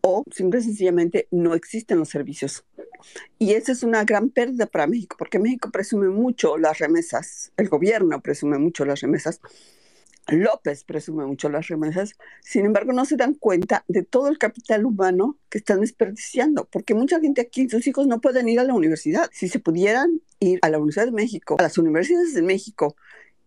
o 0.00 0.22
simple 0.30 0.60
sencillamente 0.60 1.26
no 1.32 1.54
existen 1.54 1.98
los 1.98 2.10
servicios. 2.10 2.64
Y 3.38 3.54
esa 3.54 3.72
es 3.72 3.82
una 3.82 4.04
gran 4.04 4.30
pérdida 4.30 4.66
para 4.66 4.86
México, 4.86 5.16
porque 5.18 5.40
México 5.40 5.70
presume 5.70 6.08
mucho 6.08 6.56
las 6.56 6.78
remesas, 6.78 7.52
el 7.56 7.68
gobierno 7.68 8.20
presume 8.20 8.58
mucho 8.58 8.84
las 8.84 9.00
remesas, 9.00 9.40
López 10.28 10.84
presume 10.84 11.24
mucho 11.26 11.48
las 11.48 11.68
remesas, 11.68 12.14
sin 12.40 12.66
embargo 12.66 12.92
no 12.92 13.04
se 13.04 13.16
dan 13.16 13.34
cuenta 13.34 13.84
de 13.88 14.02
todo 14.02 14.28
el 14.28 14.38
capital 14.38 14.84
humano 14.84 15.38
que 15.48 15.58
están 15.58 15.80
desperdiciando, 15.80 16.68
porque 16.70 16.94
mucha 16.94 17.20
gente 17.20 17.40
aquí, 17.40 17.68
sus 17.68 17.86
hijos 17.86 18.06
no 18.06 18.20
pueden 18.20 18.48
ir 18.48 18.60
a 18.60 18.64
la 18.64 18.74
universidad. 18.74 19.30
Si 19.32 19.48
se 19.48 19.60
pudieran 19.60 20.20
ir 20.40 20.58
a 20.62 20.68
la 20.68 20.78
Universidad 20.78 21.06
de 21.06 21.12
México, 21.12 21.56
a 21.58 21.62
las 21.62 21.78
universidades 21.78 22.34
de 22.34 22.42
México, 22.42 22.96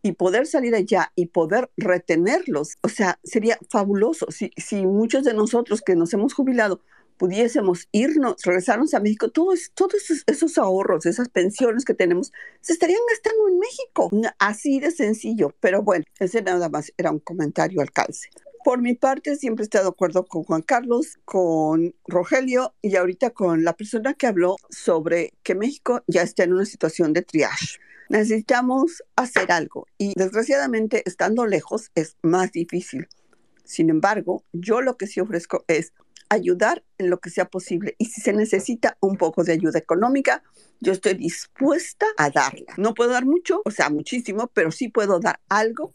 y 0.02 0.14
poder 0.14 0.48
salir 0.48 0.76
allá 0.76 1.12
y 1.16 1.28
poder 1.28 1.70
retenerlos, 1.76 2.78
o 2.82 2.90
sea, 2.90 3.20
sería 3.24 3.60
fabuloso 3.70 4.28
si, 4.32 4.52
si 4.56 4.86
muchos 4.86 5.24
de 5.26 5.34
nosotros 5.34 5.82
que 5.82 5.96
nos 5.96 6.14
hemos 6.14 6.34
jubilado 6.34 6.82
pudiésemos 7.20 7.88
irnos, 7.92 8.38
regresarnos 8.44 8.94
a 8.94 9.02
México, 9.02 9.30
todos, 9.30 9.72
todos 9.76 9.96
esos, 9.96 10.24
esos, 10.26 10.58
ahorros, 10.58 11.06
esas 11.06 11.28
pensiones 11.28 11.84
que 11.84 11.94
tenemos, 11.94 12.32
se 12.62 12.74
estarían 12.74 13.02
gastando 13.10 13.50
en 13.50 13.60
México. 13.60 14.10
Así 14.40 14.80
de 14.80 14.90
sencillo. 14.90 15.54
Pero 15.60 15.84
bueno, 15.84 16.06
ese 16.20 16.42
nada 16.42 16.70
más 16.70 16.92
era 16.98 17.12
un 17.12 17.20
comentario 17.20 17.82
al 17.82 17.92
calce. 17.92 18.30
Por 18.64 18.82
mi 18.82 18.96
parte, 18.96 19.36
siempre 19.36 19.64
he 19.64 19.66
estado 19.66 19.86
de 19.86 19.90
acuerdo 19.90 20.26
con 20.26 20.44
Juan 20.44 20.62
Carlos, 20.62 21.20
con 21.26 21.94
Rogelio 22.08 22.74
y 22.82 22.96
ahorita 22.96 23.32
con 23.32 23.64
la 23.64 23.74
persona 23.74 24.14
que 24.14 24.28
habló 24.28 24.56
sobre 24.70 25.34
que 25.44 25.56
México 25.56 26.04
ya 26.08 26.22
está 26.22 26.44
en 26.44 26.54
una 26.54 26.66
situación 26.66 27.12
de 27.14 27.22
triage. 27.22 27.80
Necesitamos 28.10 29.04
hacer 29.16 29.52
algo 29.52 29.88
y 29.98 30.14
desgraciadamente 30.16 31.04
estando 31.06 31.46
lejos 31.46 31.92
es 31.96 32.16
más 32.22 32.52
difícil. 32.52 33.08
Sin 33.66 33.90
embargo, 33.90 34.44
yo 34.52 34.82
lo 34.82 34.98
que 34.98 35.06
sí 35.06 35.20
ofrezco 35.20 35.64
es 35.68 35.94
ayudar 36.30 36.84
en 36.98 37.10
lo 37.10 37.20
que 37.20 37.30
sea 37.30 37.46
posible. 37.46 37.96
Y 37.98 38.06
si 38.06 38.22
se 38.22 38.34
necesita 38.34 38.98
un 39.00 39.18
poco 39.18 39.44
de 39.44 39.54
ayuda 39.54 39.80
económica, 39.80 40.44
yo 40.80 40.94
estoy 40.94 41.16
dispuesta 41.16 42.06
a 42.18 42.30
darla. 42.30 42.74
No 42.78 42.94
puedo 42.94 43.12
dar 43.12 43.26
mucho, 43.26 43.62
o 43.66 43.72
sea, 43.72 43.90
muchísimo, 43.90 44.50
pero 44.54 44.72
sí 44.72 44.88
puedo 44.88 45.20
dar 45.20 45.40
algo. 45.50 45.94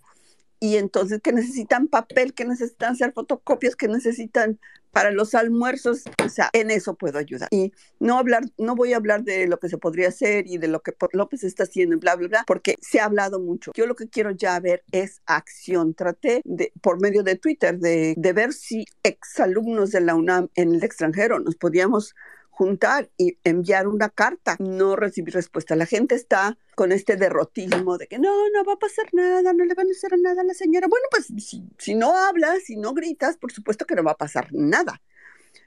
Y 0.60 0.76
entonces 0.76 1.20
que 1.22 1.32
necesitan 1.32 1.88
papel, 1.88 2.34
que 2.34 2.44
necesitan 2.44 2.92
hacer 2.92 3.12
fotocopias, 3.12 3.76
que 3.76 3.88
necesitan 3.88 4.58
para 4.94 5.10
los 5.10 5.34
almuerzos, 5.34 6.04
o 6.24 6.28
sea, 6.28 6.48
en 6.52 6.70
eso 6.70 6.94
puedo 6.94 7.18
ayudar. 7.18 7.48
Y 7.50 7.72
no 7.98 8.16
hablar, 8.16 8.44
no 8.56 8.76
voy 8.76 8.92
a 8.92 8.96
hablar 8.96 9.24
de 9.24 9.46
lo 9.46 9.58
que 9.58 9.68
se 9.68 9.76
podría 9.76 10.08
hacer 10.08 10.46
y 10.46 10.58
de 10.58 10.68
lo 10.68 10.80
que 10.80 10.94
López 11.12 11.44
está 11.44 11.64
haciendo 11.64 11.98
bla, 11.98 12.14
bla, 12.16 12.28
bla, 12.28 12.44
porque 12.46 12.76
se 12.80 13.00
ha 13.00 13.04
hablado 13.04 13.40
mucho. 13.40 13.72
Yo 13.74 13.86
lo 13.86 13.96
que 13.96 14.08
quiero 14.08 14.30
ya 14.30 14.58
ver 14.60 14.84
es 14.92 15.20
acción. 15.26 15.94
Traté 15.94 16.40
de, 16.44 16.72
por 16.80 17.00
medio 17.00 17.22
de 17.22 17.36
Twitter 17.36 17.78
de, 17.78 18.14
de 18.16 18.32
ver 18.32 18.52
si 18.52 18.86
exalumnos 19.02 19.90
de 19.90 20.00
la 20.00 20.14
UNAM 20.14 20.48
en 20.54 20.74
el 20.74 20.84
extranjero 20.84 21.40
nos 21.40 21.56
podíamos 21.56 22.14
juntar 22.54 23.10
y 23.18 23.36
enviar 23.42 23.88
una 23.88 24.08
carta. 24.08 24.56
No 24.60 24.96
recibí 24.96 25.30
respuesta. 25.32 25.74
La 25.74 25.86
gente 25.86 26.14
está 26.14 26.56
con 26.76 26.92
este 26.92 27.16
derrotismo 27.16 27.98
de 27.98 28.06
que 28.06 28.18
no, 28.18 28.48
no 28.50 28.64
va 28.64 28.74
a 28.74 28.78
pasar 28.78 29.06
nada, 29.12 29.52
no 29.52 29.64
le 29.64 29.74
van 29.74 29.88
a 29.88 29.90
hacer 29.90 30.12
nada 30.18 30.40
a 30.40 30.44
la 30.44 30.54
señora. 30.54 30.86
Bueno, 30.88 31.06
pues 31.10 31.26
si, 31.44 31.64
si 31.78 31.94
no 31.94 32.16
hablas, 32.16 32.62
si 32.64 32.76
no 32.76 32.94
gritas, 32.94 33.36
por 33.36 33.52
supuesto 33.52 33.86
que 33.86 33.96
no 33.96 34.04
va 34.04 34.12
a 34.12 34.16
pasar 34.16 34.48
nada. 34.52 35.02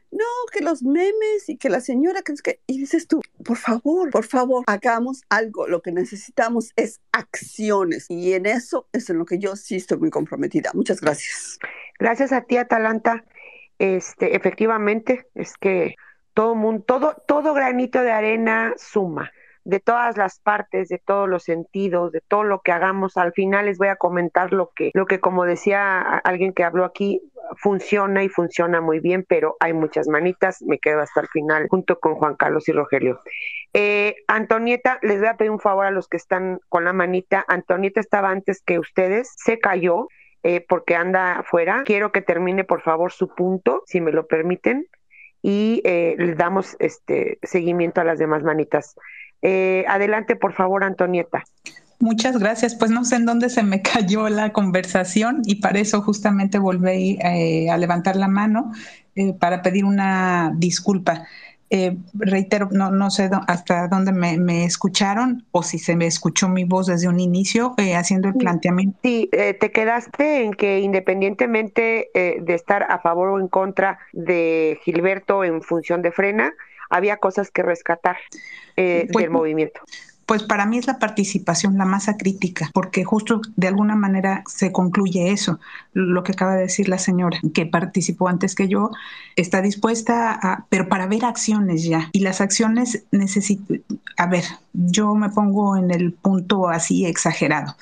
No, 0.10 0.24
que 0.54 0.62
los 0.62 0.84
memes 0.84 1.50
y 1.50 1.58
que 1.58 1.70
la 1.70 1.82
señora, 1.82 2.22
que 2.22 2.32
es 2.32 2.42
que, 2.42 2.62
y 2.66 2.80
dices 2.80 3.08
tú, 3.08 3.20
por 3.44 3.58
favor, 3.58 4.10
por 4.10 4.26
favor, 4.26 4.64
hagamos 4.68 5.24
algo. 5.28 5.68
Lo 5.68 5.82
que 5.82 5.92
necesitamos 5.92 6.72
es 6.78 7.02
acciones. 7.12 8.06
Y 8.10 8.32
en 8.32 8.46
eso 8.46 8.88
es 8.94 9.10
en 9.10 9.18
lo 9.18 9.26
que 9.26 9.38
yo 9.38 9.58
sí 9.58 9.76
estoy 9.76 9.98
muy 9.98 10.10
comprometida. 10.10 10.72
Muchas 10.74 11.02
gracias. 11.02 11.60
Gracias 12.00 12.32
a 12.32 12.42
ti, 12.42 12.56
Atalanta. 12.56 13.26
Este, 13.80 14.38
efectivamente, 14.38 15.28
es 15.36 15.54
que 15.60 15.96
todo 16.38 16.54
mundo, 16.54 16.84
todo, 16.86 17.16
todo 17.26 17.56
granito 17.56 18.04
de 18.04 18.12
arena 18.12 18.76
suma, 18.78 19.32
de 19.64 19.80
todas 19.80 20.18
las 20.18 20.40
partes, 20.40 20.88
de 20.88 21.00
todos 21.04 21.28
los 21.28 21.42
sentidos, 21.42 22.12
de 22.12 22.22
todo 22.22 22.44
lo 22.44 22.62
que 22.62 22.72
hagamos. 22.72 23.18
Al 23.18 23.34
final 23.34 23.66
les 23.66 23.80
voy 23.80 23.88
a 23.88 23.96
comentar 23.96 24.54
lo 24.54 24.70
que, 24.76 24.92
lo 24.94 25.08
que 25.08 25.20
como 25.20 25.46
decía 25.46 26.00
alguien 26.00 26.54
que 26.54 26.64
habló 26.64 26.86
aquí, 26.86 27.24
funciona 27.56 28.24
y 28.24 28.30
funciona 28.30 28.82
muy 28.82 29.00
bien, 29.00 29.26
pero 29.28 29.58
hay 29.60 29.74
muchas 29.74 30.08
manitas. 30.10 30.62
Me 30.62 30.78
quedo 30.78 31.02
hasta 31.02 31.22
el 31.22 31.28
final 31.30 31.70
junto 31.72 32.00
con 32.00 32.14
Juan 32.14 32.36
Carlos 32.36 32.70
y 32.70 32.72
Rogelio. 32.72 33.20
Eh, 33.74 34.18
Antonieta, 34.28 35.00
les 35.02 35.18
voy 35.18 35.30
a 35.30 35.38
pedir 35.38 35.50
un 35.50 35.60
favor 35.60 35.88
a 35.88 35.92
los 35.92 36.08
que 36.08 36.18
están 36.18 36.60
con 36.70 36.84
la 36.84 36.94
manita. 36.94 37.46
Antonieta 37.48 38.00
estaba 38.00 38.30
antes 38.30 38.62
que 38.62 38.78
ustedes, 38.78 39.34
se 39.38 39.58
cayó. 39.58 40.08
Eh, 40.44 40.64
porque 40.70 40.96
anda 40.96 41.40
afuera. 41.40 41.82
Quiero 41.84 42.12
que 42.12 42.22
termine, 42.22 42.64
por 42.64 42.82
favor, 42.82 43.12
su 43.12 43.28
punto, 43.28 43.82
si 43.88 44.00
me 44.00 44.12
lo 44.12 44.28
permiten 44.28 44.88
y 45.48 45.82
eh, 45.86 46.16
le 46.18 46.36
damos 46.36 46.76
este 46.78 47.40
seguimiento 47.42 48.02
a 48.02 48.04
las 48.04 48.20
demás 48.20 48.44
manitas. 48.44 48.96
Eh, 49.42 49.86
adelante, 49.88 50.36
por 50.36 50.52
favor, 50.52 50.84
Antonieta. 50.84 51.46
Muchas 52.00 52.38
gracias. 52.38 52.76
Pues 52.76 52.92
no 52.92 53.06
sé 53.06 53.16
en 53.16 53.26
dónde 53.26 53.50
se 53.50 53.64
me 53.64 53.82
cayó 53.94 54.28
la 54.28 54.52
conversación 54.52 55.44
y 55.46 55.56
para 55.62 55.80
eso 55.80 56.02
justamente 56.02 56.60
volví 56.60 57.18
eh, 57.24 57.70
a 57.70 57.78
levantar 57.78 58.18
la 58.18 58.28
mano 58.28 58.74
eh, 59.16 59.34
para 59.40 59.62
pedir 59.62 59.86
una 59.86 60.52
disculpa. 60.54 61.26
Eh, 61.70 61.98
reitero, 62.14 62.70
no, 62.72 62.92
no 62.92 63.10
sé 63.10 63.30
hasta 63.48 63.90
dónde 63.90 64.14
me, 64.14 64.38
me, 64.38 64.64
escucharon 64.64 65.46
o 65.52 65.64
si 65.64 65.80
se 65.80 65.98
me 65.98 66.06
escuchó 66.06 66.48
mi 66.48 66.64
voz 66.64 66.88
desde 66.88 67.10
un 67.10 67.20
inicio 67.20 67.74
eh, 67.78 67.96
haciendo 67.96 68.30
el 68.30 68.36
planteamiento. 68.36 68.98
Sí, 69.04 69.30
eh, 69.34 69.54
te 69.54 69.72
quedaste 69.72 70.44
en 70.44 70.54
que 70.54 70.80
independientemente 70.80 72.10
eh, 72.14 72.38
de 72.42 72.54
estar 72.54 72.84
a 72.90 73.00
favor 73.00 73.30
o 73.30 73.40
en 73.40 73.50
contra 73.50 74.00
de 74.14 74.80
Gilberto 74.84 75.44
en 75.44 75.62
función 75.62 76.02
de 76.02 76.12
frena, 76.12 76.54
había 76.90 77.18
cosas 77.18 77.52
que 77.52 77.64
rescatar 77.64 78.18
pues, 78.76 79.08
del 79.12 79.30
movimiento 79.30 79.82
pues 80.28 80.44
para 80.44 80.66
mí 80.66 80.78
es 80.78 80.88
la 80.88 81.00
participación 81.00 81.78
la 81.78 81.86
masa 81.86 82.18
crítica, 82.18 82.70
porque 82.74 83.06
justo 83.06 83.42
de 83.56 83.68
alguna 83.68 83.96
manera 83.96 84.44
se 84.46 84.74
concluye 84.74 85.32
eso, 85.32 85.60
lo 85.94 86.22
que 86.24 86.34
acaba 86.34 86.56
de 86.56 86.64
decir 86.64 86.90
la 86.90 86.98
señora, 86.98 87.40
que 87.54 87.66
participó 87.66 88.28
antes 88.28 88.54
que 88.54 88.68
yo, 88.68 88.92
está 89.38 89.62
dispuesta 89.62 90.34
a, 90.34 90.66
pero 90.70 90.90
para 90.90 91.08
ver 91.08 91.24
acciones 91.24 91.86
ya, 91.86 92.10
y 92.12 92.20
las 92.20 92.42
acciones 92.42 93.06
necesitan, 93.12 93.84
a 94.18 94.28
ver, 94.28 94.44
yo 94.74 95.16
me 95.16 95.30
pongo 95.30 95.78
en 95.78 95.92
el 95.92 96.12
punto 96.12 96.68
así 96.68 97.06
exagerado. 97.06 97.78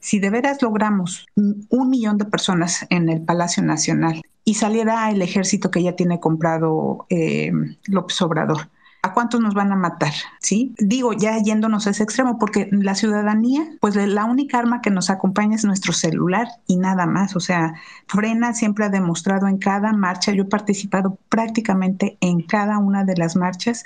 Si 0.00 0.18
de 0.18 0.30
veras 0.30 0.60
logramos 0.62 1.26
un 1.36 1.90
millón 1.90 2.18
de 2.18 2.24
personas 2.24 2.86
en 2.90 3.08
el 3.08 3.22
Palacio 3.22 3.62
Nacional 3.62 4.20
y 4.44 4.54
saliera 4.54 5.10
el 5.10 5.22
ejército 5.22 5.70
que 5.70 5.82
ya 5.82 5.96
tiene 5.96 6.20
comprado 6.20 7.06
eh, 7.08 7.52
López 7.86 8.20
Obrador, 8.20 8.68
¿A 9.04 9.12
cuántos 9.12 9.38
nos 9.38 9.52
van 9.52 9.70
a 9.70 9.76
matar? 9.76 10.14
¿Sí? 10.40 10.74
Digo, 10.78 11.12
ya 11.12 11.36
yéndonos 11.36 11.86
a 11.86 11.90
ese 11.90 12.02
extremo, 12.02 12.38
porque 12.38 12.70
la 12.72 12.94
ciudadanía, 12.94 13.60
pues 13.78 13.96
la 13.96 14.24
única 14.24 14.58
arma 14.58 14.80
que 14.80 14.90
nos 14.90 15.10
acompaña 15.10 15.56
es 15.56 15.64
nuestro 15.66 15.92
celular 15.92 16.48
y 16.66 16.78
nada 16.78 17.04
más. 17.04 17.36
O 17.36 17.40
sea, 17.40 17.74
Frena 18.06 18.54
siempre 18.54 18.86
ha 18.86 18.88
demostrado 18.88 19.46
en 19.46 19.58
cada 19.58 19.92
marcha, 19.92 20.32
yo 20.32 20.44
he 20.44 20.46
participado 20.46 21.18
prácticamente 21.28 22.16
en 22.22 22.40
cada 22.46 22.78
una 22.78 23.04
de 23.04 23.14
las 23.18 23.36
marchas, 23.36 23.84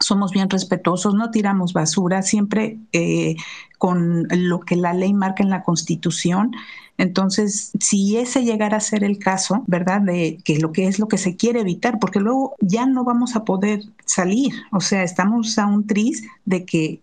somos 0.00 0.32
bien 0.32 0.50
respetuosos, 0.50 1.14
no 1.14 1.30
tiramos 1.30 1.72
basura, 1.72 2.22
siempre 2.22 2.78
eh, 2.92 3.36
con 3.78 4.26
lo 4.30 4.60
que 4.60 4.76
la 4.76 4.92
ley 4.92 5.12
marca 5.12 5.42
en 5.42 5.50
la 5.50 5.62
Constitución. 5.62 6.52
Entonces, 6.98 7.70
si 7.78 8.16
ese 8.16 8.44
llegara 8.44 8.78
a 8.78 8.80
ser 8.80 9.04
el 9.04 9.18
caso, 9.18 9.62
¿verdad? 9.66 10.00
De 10.00 10.38
que 10.44 10.58
lo 10.58 10.72
que 10.72 10.88
es 10.88 10.98
lo 10.98 11.06
que 11.06 11.18
se 11.18 11.36
quiere 11.36 11.60
evitar, 11.60 11.98
porque 12.00 12.18
luego 12.18 12.56
ya 12.60 12.86
no 12.86 13.04
vamos 13.04 13.36
a 13.36 13.44
poder 13.44 13.82
salir. 14.04 14.52
O 14.72 14.80
sea, 14.80 15.04
estamos 15.04 15.58
a 15.58 15.66
un 15.66 15.86
tris 15.86 16.24
de 16.44 16.64
que 16.64 17.00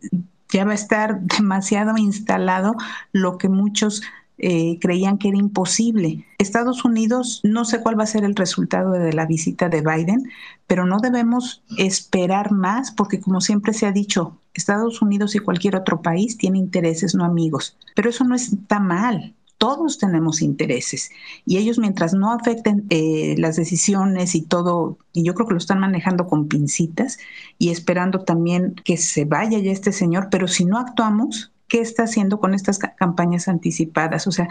ya 0.49 0.65
va 0.65 0.71
a 0.71 0.75
estar 0.75 1.21
demasiado 1.37 1.97
instalado 1.97 2.75
lo 3.13 3.37
que 3.37 3.49
muchos 3.49 4.01
eh, 4.37 4.77
creían 4.79 5.17
que 5.17 5.29
era 5.29 5.37
imposible. 5.37 6.25
Estados 6.37 6.85
Unidos, 6.85 7.41
no 7.43 7.65
sé 7.65 7.81
cuál 7.81 7.99
va 7.99 8.03
a 8.03 8.07
ser 8.07 8.23
el 8.23 8.35
resultado 8.35 8.91
de 8.91 9.13
la 9.13 9.25
visita 9.25 9.69
de 9.69 9.81
Biden, 9.81 10.29
pero 10.67 10.85
no 10.85 10.99
debemos 10.99 11.63
esperar 11.77 12.51
más 12.51 12.91
porque 12.91 13.19
como 13.19 13.41
siempre 13.41 13.73
se 13.73 13.85
ha 13.85 13.91
dicho, 13.91 14.39
Estados 14.53 15.01
Unidos 15.01 15.35
y 15.35 15.39
cualquier 15.39 15.75
otro 15.75 16.01
país 16.01 16.37
tiene 16.37 16.59
intereses, 16.59 17.15
no 17.15 17.25
amigos. 17.25 17.77
Pero 17.95 18.09
eso 18.09 18.23
no 18.23 18.35
está 18.35 18.79
mal 18.79 19.35
todos 19.57 19.97
tenemos 19.97 20.41
intereses 20.41 21.09
y 21.45 21.57
ellos 21.57 21.79
mientras 21.79 22.13
no 22.13 22.31
afecten 22.31 22.85
eh, 22.89 23.35
las 23.37 23.55
decisiones 23.55 24.35
y 24.35 24.41
todo, 24.41 24.97
y 25.13 25.23
yo 25.23 25.33
creo 25.33 25.47
que 25.47 25.53
lo 25.53 25.59
están 25.59 25.79
manejando 25.79 26.27
con 26.27 26.47
pincitas 26.47 27.17
y 27.57 27.69
esperando 27.69 28.19
también 28.19 28.75
que 28.83 28.97
se 28.97 29.25
vaya 29.25 29.59
ya 29.59 29.71
este 29.71 29.91
señor, 29.91 30.27
pero 30.29 30.47
si 30.47 30.65
no 30.65 30.77
actuamos, 30.77 31.51
¿qué 31.75 31.81
está 31.81 32.03
haciendo 32.03 32.39
con 32.39 32.53
estas 32.53 32.79
campañas 32.79 33.49
anticipadas? 33.49 34.27
O 34.27 34.31
sea, 34.31 34.47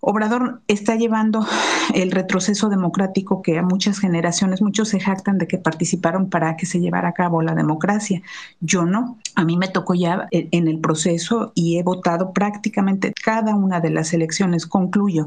Obrador 0.00 0.62
está 0.68 0.96
llevando 0.96 1.46
el 1.94 2.10
retroceso 2.10 2.70
democrático 2.70 3.42
que 3.42 3.58
a 3.58 3.62
muchas 3.62 3.98
generaciones, 3.98 4.62
muchos 4.62 4.88
se 4.88 4.98
jactan 4.98 5.36
de 5.36 5.46
que 5.46 5.58
participaron 5.58 6.30
para 6.30 6.56
que 6.56 6.64
se 6.64 6.80
llevara 6.80 7.08
a 7.08 7.12
cabo 7.12 7.42
la 7.42 7.54
democracia. 7.54 8.22
Yo 8.60 8.86
no. 8.86 9.18
A 9.34 9.44
mí 9.44 9.58
me 9.58 9.68
tocó 9.68 9.92
ya 9.92 10.28
en 10.30 10.66
el 10.66 10.78
proceso 10.78 11.52
y 11.54 11.76
he 11.76 11.82
votado 11.82 12.32
prácticamente 12.32 13.12
cada 13.22 13.54
una 13.54 13.80
de 13.80 13.90
las 13.90 14.14
elecciones. 14.14 14.66
Concluyo. 14.66 15.26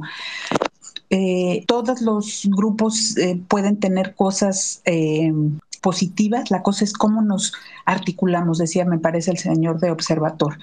Eh, 1.11 1.63
todos 1.67 2.01
los 2.01 2.49
grupos 2.49 3.15
eh, 3.17 3.39
pueden 3.47 3.79
tener 3.79 4.15
cosas 4.15 4.81
eh, 4.85 5.31
positivas, 5.79 6.49
la 6.49 6.63
cosa 6.63 6.83
es 6.83 6.93
cómo 6.93 7.21
nos 7.21 7.53
articulamos, 7.85 8.57
decía, 8.57 8.85
me 8.85 8.97
parece 8.97 9.29
el 9.29 9.37
señor 9.37 9.79
de 9.79 9.91
observador 9.91 10.57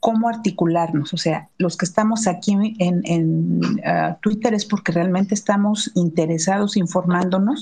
cómo 0.00 0.28
articularnos. 0.28 1.12
O 1.12 1.16
sea, 1.16 1.48
los 1.58 1.76
que 1.76 1.84
estamos 1.84 2.26
aquí 2.26 2.56
en, 2.78 3.60
ah, 3.84 4.18
Twitter 4.20 4.54
es 4.54 4.64
porque 4.64 4.92
realmente 4.92 5.34
estamos 5.34 5.90
interesados 5.94 6.76
informándonos. 6.76 7.60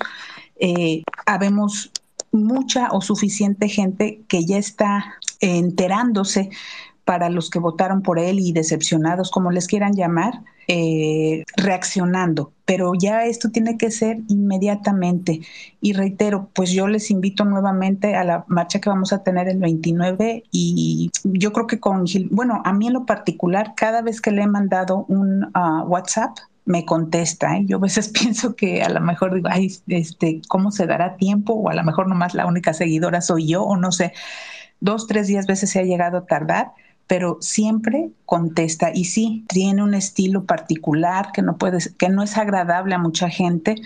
Eh, 0.58 1.02
habemos 1.26 1.90
mucha 2.32 2.88
o 2.92 3.00
suficiente 3.00 3.68
gente 3.68 4.22
que 4.28 4.44
ya 4.44 4.58
está 4.58 5.14
enterándose 5.40 6.50
para 7.06 7.30
los 7.30 7.50
que 7.50 7.60
votaron 7.60 8.02
por 8.02 8.18
él 8.18 8.40
y 8.40 8.52
decepcionados, 8.52 9.30
como 9.30 9.52
les 9.52 9.68
quieran 9.68 9.94
llamar, 9.94 10.42
eh, 10.66 11.44
reaccionando. 11.56 12.52
Pero 12.64 12.94
ya 12.98 13.26
esto 13.26 13.50
tiene 13.50 13.78
que 13.78 13.92
ser 13.92 14.18
inmediatamente. 14.26 15.40
Y 15.80 15.92
reitero, 15.92 16.50
pues 16.52 16.72
yo 16.72 16.88
les 16.88 17.12
invito 17.12 17.44
nuevamente 17.44 18.16
a 18.16 18.24
la 18.24 18.44
marcha 18.48 18.80
que 18.80 18.90
vamos 18.90 19.12
a 19.12 19.22
tener 19.22 19.48
el 19.48 19.60
29 19.60 20.42
y 20.50 21.12
yo 21.22 21.52
creo 21.52 21.68
que 21.68 21.78
con 21.78 22.08
Gil, 22.08 22.28
bueno, 22.32 22.60
a 22.64 22.72
mí 22.72 22.88
en 22.88 22.94
lo 22.94 23.06
particular, 23.06 23.74
cada 23.76 24.02
vez 24.02 24.20
que 24.20 24.32
le 24.32 24.42
he 24.42 24.48
mandado 24.48 25.04
un 25.08 25.48
ah, 25.54 25.84
WhatsApp, 25.86 26.36
me 26.64 26.84
contesta. 26.84 27.56
¿eh? 27.56 27.62
Yo 27.66 27.76
a 27.76 27.80
veces 27.82 28.08
pienso 28.20 28.56
que 28.56 28.82
a 28.82 28.88
lo 28.88 29.00
mejor 29.00 29.32
digo, 29.32 29.48
ay, 29.48 29.72
este, 29.86 30.42
¿cómo 30.48 30.72
se 30.72 30.86
dará 30.86 31.16
tiempo? 31.16 31.52
O 31.52 31.70
a 31.70 31.74
lo 31.74 31.84
mejor 31.84 32.08
nomás 32.08 32.34
la 32.34 32.46
única 32.46 32.74
seguidora 32.74 33.20
soy 33.20 33.46
yo, 33.46 33.62
o 33.62 33.76
no 33.76 33.92
sé. 33.92 34.12
Dos, 34.80 35.06
tres 35.06 35.28
días 35.28 35.46
veces 35.46 35.70
se 35.70 35.78
ha 35.78 35.84
llegado 35.84 36.18
a 36.18 36.26
tardar, 36.26 36.72
pero 37.06 37.38
siempre 37.40 38.10
contesta 38.24 38.90
y 38.92 39.04
sí, 39.04 39.44
tiene 39.48 39.82
un 39.82 39.94
estilo 39.94 40.44
particular 40.44 41.30
que 41.32 41.42
no 41.42 41.56
puede, 41.56 41.78
que 41.98 42.08
no 42.08 42.22
es 42.22 42.36
agradable 42.36 42.94
a 42.94 42.98
mucha 42.98 43.28
gente, 43.30 43.76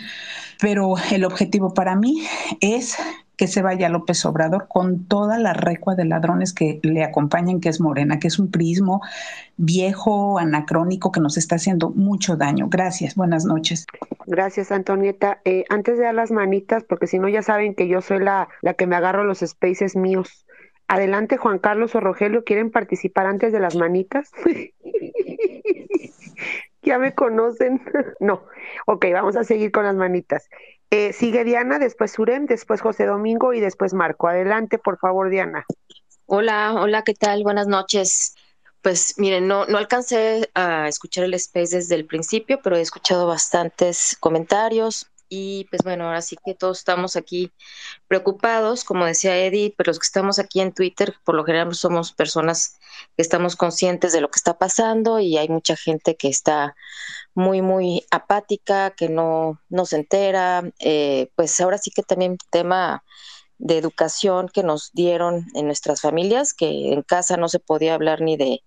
pero 0.61 0.95
el 1.13 1.25
objetivo 1.25 1.75
para 1.75 1.97
mí 1.97 2.23
es 2.61 2.97
que 3.41 3.47
se 3.47 3.63
vaya 3.63 3.89
López 3.89 4.27
Obrador 4.27 4.69
con 4.69 5.07
toda 5.07 5.39
la 5.39 5.55
recua 5.55 5.95
de 5.95 6.05
ladrones 6.05 6.53
que 6.53 6.79
le 6.83 7.03
acompañan, 7.03 7.61
que 7.61 7.71
es 7.71 7.81
Morena, 7.81 8.19
que 8.19 8.29
es 8.29 8.39
un 8.39 8.51
prismo 8.51 9.01
viejo, 9.57 10.39
anacrónico, 10.39 11.11
que 11.11 11.21
nos 11.21 11.39
está 11.39 11.57
haciendo 11.57 11.89
mucho 11.89 12.37
daño. 12.37 12.69
Gracias, 12.69 13.15
buenas 13.15 13.47
noches. 13.47 13.87
Gracias, 14.27 14.71
Antonieta. 14.71 15.41
Eh, 15.47 15.65
antes 15.71 15.97
de 15.97 16.05
dar 16.05 16.15
las 16.15 16.31
manitas, 16.31 16.85
porque 16.85 17.07
si 17.07 17.19
no 17.19 17.31
ya 17.31 17.41
saben 17.41 17.75
que 17.75 17.89
yo 17.89 18.03
soy 18.03 18.19
la, 18.19 18.49
la 18.61 18.75
que 18.75 18.87
me 18.87 18.97
agarro 18.97 19.25
los 19.25 19.39
spaces 19.39 19.97
míos. 19.97 20.45
Adelante, 20.91 21.37
Juan 21.37 21.61
Carlos 21.61 21.95
o 21.95 22.01
Rogelio, 22.01 22.43
¿quieren 22.43 22.73
participar 22.73 23.27
antes 23.27 23.53
de 23.53 23.61
las 23.61 23.77
manitas? 23.77 24.33
ya 26.83 26.99
me 26.99 27.15
conocen. 27.15 27.81
no. 28.19 28.43
Ok, 28.87 29.07
vamos 29.13 29.37
a 29.37 29.45
seguir 29.45 29.71
con 29.71 29.85
las 29.85 29.95
manitas. 29.95 30.49
Eh, 30.91 31.13
sigue 31.13 31.45
Diana, 31.45 31.79
después 31.79 32.11
Surem, 32.11 32.47
después 32.47 32.81
José 32.81 33.07
Domingo 33.07 33.55
y 33.55 33.61
después 33.61 33.95
Marco. 33.95 34.27
Adelante, 34.27 34.79
por 34.79 34.99
favor, 34.99 35.31
Diana. 35.31 35.65
Hola, 36.27 36.75
hola, 36.75 37.05
¿qué 37.05 37.15
tal? 37.15 37.45
Buenas 37.45 37.69
noches. 37.69 38.35
Pues 38.83 39.15
miren, 39.17 39.47
no, 39.47 39.67
no 39.67 39.79
alcancé 39.79 40.51
a 40.55 40.89
escuchar 40.89 41.23
el 41.23 41.35
space 41.35 41.77
desde 41.77 41.95
el 41.95 42.05
principio, 42.05 42.59
pero 42.65 42.75
he 42.75 42.81
escuchado 42.81 43.29
bastantes 43.29 44.17
comentarios, 44.19 45.09
y 45.31 45.65
pues 45.71 45.83
bueno, 45.83 46.07
ahora 46.07 46.21
sí 46.21 46.37
que 46.45 46.55
todos 46.55 46.79
estamos 46.79 47.17
aquí 47.17 47.53
preocupados, 48.09 48.85
como 48.85 49.07
decía 49.07 49.39
Eddie, 49.39 49.73
pero 49.77 49.91
los 49.91 49.99
que 50.01 50.07
estamos 50.07 50.41
aquí 50.41 50.61
en 50.61 50.73
Twitter, 50.75 51.15
por 51.25 51.37
lo 51.37 51.45
general 51.45 51.75
somos 51.75 52.13
personas 52.13 52.79
que 53.17 53.23
estamos 53.23 53.55
conscientes 53.57 54.13
de 54.13 54.21
lo 54.21 54.29
que 54.29 54.39
está 54.39 54.59
pasando 54.59 55.21
y 55.21 55.39
hay 55.39 55.49
mucha 55.49 55.77
gente 55.77 56.17
que 56.17 56.29
está 56.29 56.75
muy, 57.33 57.63
muy 57.63 58.05
apática, 58.11 58.91
que 58.91 59.09
no, 59.09 59.61
no 59.69 59.87
se 59.87 59.97
entera. 59.97 60.65
Eh, 60.81 61.31
pues 61.37 61.59
ahora 61.61 61.79
sí 61.79 61.93
que 61.93 62.03
también 62.03 62.37
tema 62.51 63.05
de 63.59 63.79
educación 63.79 64.49
que 64.49 64.65
nos 64.65 64.91
dieron 64.93 65.47
en 65.55 65.67
nuestras 65.67 66.01
familias, 66.01 66.55
que 66.55 66.93
en 66.93 67.03
casa 67.03 67.37
no 67.37 67.49
se 67.49 67.61
podía 67.61 67.95
hablar 67.95 68.21
ni 68.21 68.37
de 68.37 68.63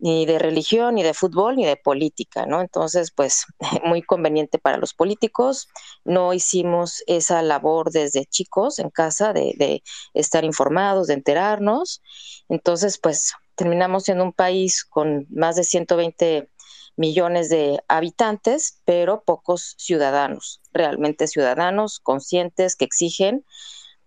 ni 0.00 0.26
de 0.26 0.38
religión, 0.38 0.94
ni 0.94 1.02
de 1.02 1.14
fútbol, 1.14 1.56
ni 1.56 1.64
de 1.64 1.76
política, 1.76 2.46
¿no? 2.46 2.60
Entonces, 2.60 3.12
pues 3.12 3.46
muy 3.84 4.02
conveniente 4.02 4.58
para 4.58 4.78
los 4.78 4.94
políticos. 4.94 5.68
No 6.04 6.32
hicimos 6.32 7.02
esa 7.06 7.42
labor 7.42 7.90
desde 7.90 8.24
chicos 8.24 8.78
en 8.78 8.90
casa 8.90 9.32
de, 9.32 9.54
de 9.58 9.82
estar 10.14 10.44
informados, 10.44 11.06
de 11.08 11.14
enterarnos. 11.14 12.02
Entonces, 12.48 12.98
pues 12.98 13.32
terminamos 13.54 14.04
siendo 14.04 14.24
un 14.24 14.32
país 14.32 14.84
con 14.84 15.26
más 15.30 15.56
de 15.56 15.64
120 15.64 16.48
millones 16.96 17.48
de 17.48 17.80
habitantes, 17.88 18.80
pero 18.84 19.22
pocos 19.24 19.74
ciudadanos, 19.78 20.60
realmente 20.72 21.26
ciudadanos 21.26 22.00
conscientes 22.00 22.76
que 22.76 22.84
exigen 22.84 23.44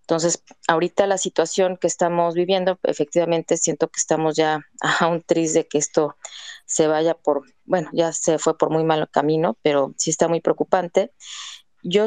entonces, 0.04 0.44
ahorita 0.68 1.08
la 1.08 1.18
situación 1.18 1.78
que 1.78 1.88
estamos 1.88 2.36
viviendo, 2.36 2.78
efectivamente 2.84 3.56
siento 3.56 3.88
que 3.88 4.00
estamos 4.00 4.36
ya 4.36 4.60
a 5.00 5.08
un 5.08 5.22
tris 5.22 5.54
de 5.54 5.66
que 5.68 5.78
esto 5.78 6.18
se 6.66 6.88
vaya 6.88 7.14
por, 7.16 7.44
bueno, 7.66 7.90
ya 7.94 8.12
se 8.12 8.38
fue 8.38 8.58
por 8.58 8.70
muy 8.70 8.84
mal 8.84 9.10
camino, 9.10 9.58
pero 9.62 9.94
sí 9.98 10.10
está 10.10 10.28
muy 10.28 10.42
preocupante. 10.42 11.14
Yo, 11.84 12.06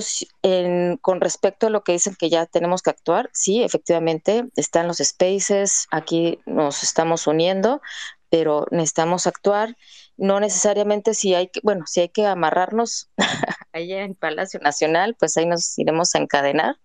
con 1.03 1.21
respecto 1.21 1.67
a 1.67 1.71
lo 1.71 1.85
que 1.85 1.93
dicen 1.93 2.17
que 2.19 2.31
ya 2.31 2.47
tenemos 2.47 2.83
que 2.83 2.91
actuar, 2.91 3.31
sí, 3.33 3.63
efectivamente, 3.63 4.49
están 4.57 4.89
los 4.89 4.99
spaces, 4.99 5.87
aquí 5.91 6.39
nos 6.47 6.83
estamos 6.83 7.27
uniendo, 7.27 7.83
pero 8.31 8.67
necesitamos 8.71 9.27
actuar. 9.27 9.77
No 10.17 10.41
necesariamente 10.41 11.15
si 11.15 11.35
hay 11.35 11.49
que, 11.49 11.61
bueno, 11.63 11.85
si 11.87 12.01
hay 12.01 12.09
que 12.09 12.27
amarrarnos 12.27 13.11
allá 13.73 14.03
en 14.03 14.15
Palacio 14.15 14.61
Nacional, 14.61 15.15
pues 15.19 15.37
ahí 15.37 15.47
nos 15.47 15.79
iremos 15.79 16.15
a 16.15 16.19
encadenar, 16.19 16.77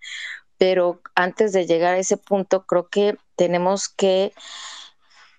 pero 0.61 1.01
antes 1.15 1.53
de 1.53 1.65
llegar 1.65 1.95
a 1.95 1.97
ese 1.97 2.17
punto, 2.17 2.67
creo 2.67 2.87
que 2.87 3.17
tenemos 3.35 3.89
que 3.89 4.31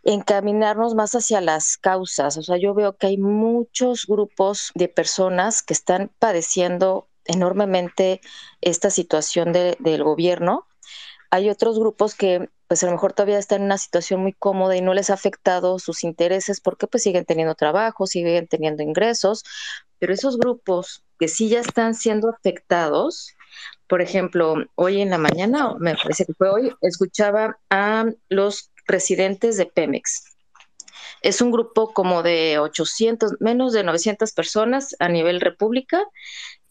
encaminarnos 0.02 0.96
más 0.96 1.14
hacia 1.14 1.40
las 1.40 1.76
causas. 1.76 2.36
O 2.38 2.42
sea, 2.42 2.56
yo 2.56 2.74
veo 2.74 2.96
que 2.96 3.06
hay 3.06 3.18
muchos 3.18 4.06
grupos 4.08 4.72
de 4.74 4.88
personas 4.88 5.62
que 5.62 5.74
están 5.74 6.10
padeciendo 6.18 7.06
enormemente 7.24 8.20
esta 8.62 8.90
situación 8.90 9.52
del 9.52 10.02
gobierno. 10.02 10.66
Hay 11.30 11.50
otros 11.50 11.78
grupos 11.78 12.16
que 12.16 12.50
pues 12.66 12.82
a 12.82 12.86
lo 12.86 12.92
mejor 12.92 13.12
todavía 13.12 13.38
están 13.38 13.60
en 13.60 13.66
una 13.66 13.78
situación 13.78 14.22
muy 14.22 14.32
cómoda 14.32 14.76
y 14.76 14.80
no 14.80 14.92
les 14.92 15.08
ha 15.10 15.14
afectado 15.14 15.78
sus 15.78 16.02
intereses 16.02 16.60
porque 16.60 16.88
pues 16.88 17.04
siguen 17.04 17.26
teniendo 17.26 17.54
trabajo, 17.54 18.08
siguen 18.08 18.48
teniendo 18.48 18.82
ingresos, 18.82 19.44
pero 20.00 20.12
esos 20.12 20.36
grupos 20.36 21.04
que 21.20 21.28
sí 21.28 21.48
ya 21.48 21.60
están 21.60 21.94
siendo 21.94 22.28
afectados, 22.28 23.36
Por 23.86 24.00
ejemplo, 24.02 24.54
hoy 24.74 25.00
en 25.00 25.10
la 25.10 25.18
mañana, 25.18 25.74
me 25.78 25.94
parece 25.94 26.24
que 26.24 26.34
fue 26.34 26.50
hoy, 26.50 26.72
escuchaba 26.80 27.58
a 27.70 28.06
los 28.28 28.70
residentes 28.86 29.56
de 29.56 29.66
Pemex. 29.66 30.24
Es 31.22 31.40
un 31.40 31.52
grupo 31.52 31.92
como 31.92 32.22
de 32.22 32.58
800, 32.58 33.40
menos 33.40 33.72
de 33.72 33.84
900 33.84 34.32
personas 34.32 34.96
a 34.98 35.08
nivel 35.08 35.40
república 35.40 36.02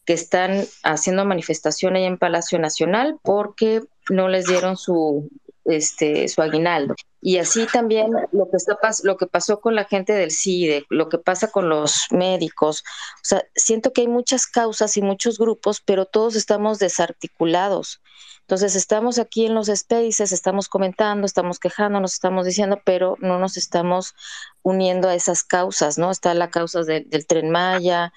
que 0.06 0.14
están 0.14 0.66
haciendo 0.84 1.26
manifestación 1.26 1.96
ahí 1.96 2.06
en 2.06 2.18
Palacio 2.18 2.60
Nacional 2.60 3.18
porque 3.24 3.82
no 4.10 4.28
les 4.28 4.48
dieron 4.48 4.76
su 4.76 5.30
este 5.66 6.28
su 6.28 6.42
aguinaldo. 6.42 6.96
Y 7.24 7.38
así 7.38 7.68
también 7.72 8.12
lo 8.32 8.50
que 8.50 8.58
está 8.58 8.78
lo 9.04 9.16
que 9.16 9.28
pasó 9.28 9.62
con 9.62 9.76
la 9.76 9.86
gente 9.86 10.14
del 10.14 10.32
CIDE, 10.32 10.86
lo 10.90 11.08
que 11.08 11.20
pasa 11.20 11.52
con 11.52 11.70
los 11.70 12.08
médicos. 12.10 12.84
O 13.18 13.24
sea, 13.24 13.44
siento 13.56 13.94
que 13.94 14.02
hay 14.02 14.08
muchas 14.08 14.48
causas 14.48 14.98
y 14.98 15.04
muchos 15.04 15.38
grupos, 15.38 15.82
pero 15.82 16.06
todos 16.06 16.36
estamos 16.36 16.80
desarticulados. 16.80 18.02
Entonces 18.42 18.76
estamos 18.76 19.20
aquí 19.20 19.46
en 19.46 19.54
los 19.54 19.68
spaces, 19.68 20.34
estamos 20.34 20.68
comentando, 20.68 21.26
estamos 21.26 21.60
quejándonos, 21.60 22.14
estamos 22.14 22.46
diciendo, 22.46 22.82
pero 22.84 23.16
no 23.20 23.40
nos 23.40 23.56
estamos 23.56 24.14
uniendo 24.62 25.08
a 25.08 25.16
esas 25.16 25.44
causas, 25.44 25.98
¿no? 25.98 26.12
Está 26.12 26.34
la 26.34 26.50
causa 26.50 26.84
del 26.84 27.28
tren 27.28 27.50
Maya, 27.50 28.12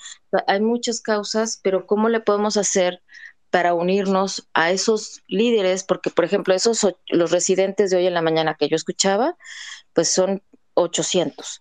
hay 0.48 0.60
muchas 0.60 1.00
causas, 1.00 1.60
pero 1.62 1.86
¿cómo 1.86 2.08
le 2.08 2.18
podemos 2.18 2.56
hacer 2.56 3.03
para 3.55 3.73
unirnos 3.73 4.49
a 4.52 4.73
esos 4.73 5.23
líderes? 5.28 5.84
Porque, 5.84 6.10
por 6.10 6.24
ejemplo, 6.24 6.52
esos 6.55 6.84
los 7.07 7.31
residentes 7.31 7.89
de 7.89 7.99
hoy 7.99 8.07
en 8.08 8.15
la 8.15 8.20
mañana 8.20 8.57
que 8.58 8.68
yo 8.68 8.74
escuchaba, 8.74 9.36
pues 9.92 10.08
son 10.08 10.42
800 10.74 11.60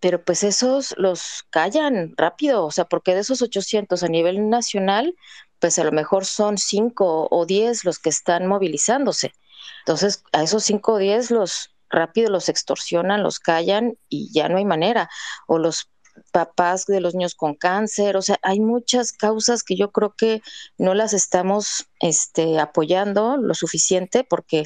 pero 0.00 0.24
pues 0.24 0.44
esos 0.44 0.94
los 0.96 1.44
callan 1.50 2.14
rápido, 2.16 2.64
o 2.64 2.70
sea, 2.70 2.86
porque 2.86 3.14
de 3.14 3.20
esos 3.20 3.42
800 3.42 4.02
a 4.02 4.08
nivel 4.08 4.48
nacional, 4.48 5.14
pues 5.58 5.78
a 5.78 5.84
lo 5.84 5.92
mejor 5.92 6.24
son 6.24 6.56
cinco 6.56 7.28
o 7.30 7.44
diez 7.44 7.84
los 7.84 7.98
que 7.98 8.08
están 8.10 8.46
movilizándose. 8.46 9.32
Entonces, 9.80 10.22
a 10.32 10.42
esos 10.42 10.64
cinco 10.64 10.92
o 10.94 10.98
diez 10.98 11.30
los 11.30 11.74
rápido 11.90 12.30
los 12.30 12.48
extorsionan, 12.48 13.22
los 13.22 13.40
callan 13.40 13.98
y 14.08 14.32
ya 14.32 14.48
no 14.48 14.56
hay 14.56 14.64
manera. 14.64 15.10
O 15.46 15.58
los 15.58 15.90
papás 16.32 16.86
de 16.86 17.00
los 17.00 17.14
niños 17.14 17.34
con 17.34 17.54
cáncer, 17.54 18.16
o 18.16 18.22
sea, 18.22 18.38
hay 18.42 18.60
muchas 18.60 19.12
causas 19.12 19.62
que 19.62 19.76
yo 19.76 19.90
creo 19.90 20.14
que 20.16 20.42
no 20.78 20.94
las 20.94 21.12
estamos 21.12 21.86
este, 22.00 22.58
apoyando 22.58 23.36
lo 23.36 23.54
suficiente 23.54 24.24
porque 24.24 24.64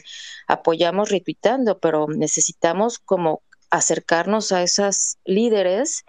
apoyamos 0.48 1.10
retuitando, 1.10 1.78
pero 1.78 2.06
necesitamos 2.08 2.98
como 2.98 3.42
acercarnos 3.70 4.52
a 4.52 4.62
esas 4.62 5.18
líderes 5.24 6.04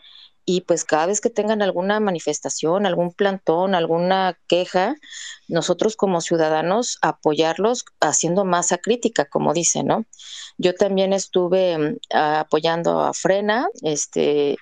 y 0.46 0.62
pues 0.62 0.84
cada 0.86 1.06
vez 1.06 1.22
que 1.22 1.30
tengan 1.30 1.62
alguna 1.62 2.00
manifestación, 2.00 2.86
algún 2.86 3.14
plantón, 3.14 3.76
alguna 3.76 4.38
queja, 4.48 4.96
nosotros 5.48 5.96
como 5.96 6.20
ciudadanos 6.22 6.98
apoyarlos 7.02 7.86
haciendo 8.00 8.44
masa 8.44 8.78
crítica, 8.80 9.26
como 9.26 9.54
dice, 9.54 9.84
¿no? 9.84 10.06
Yo 10.58 10.74
también 10.74 11.14
estuve 11.14 11.78
mm, 11.78 11.98
apoyando 12.12 13.02
a 13.02 13.14
Frena, 13.14 13.68
este, 13.84 14.58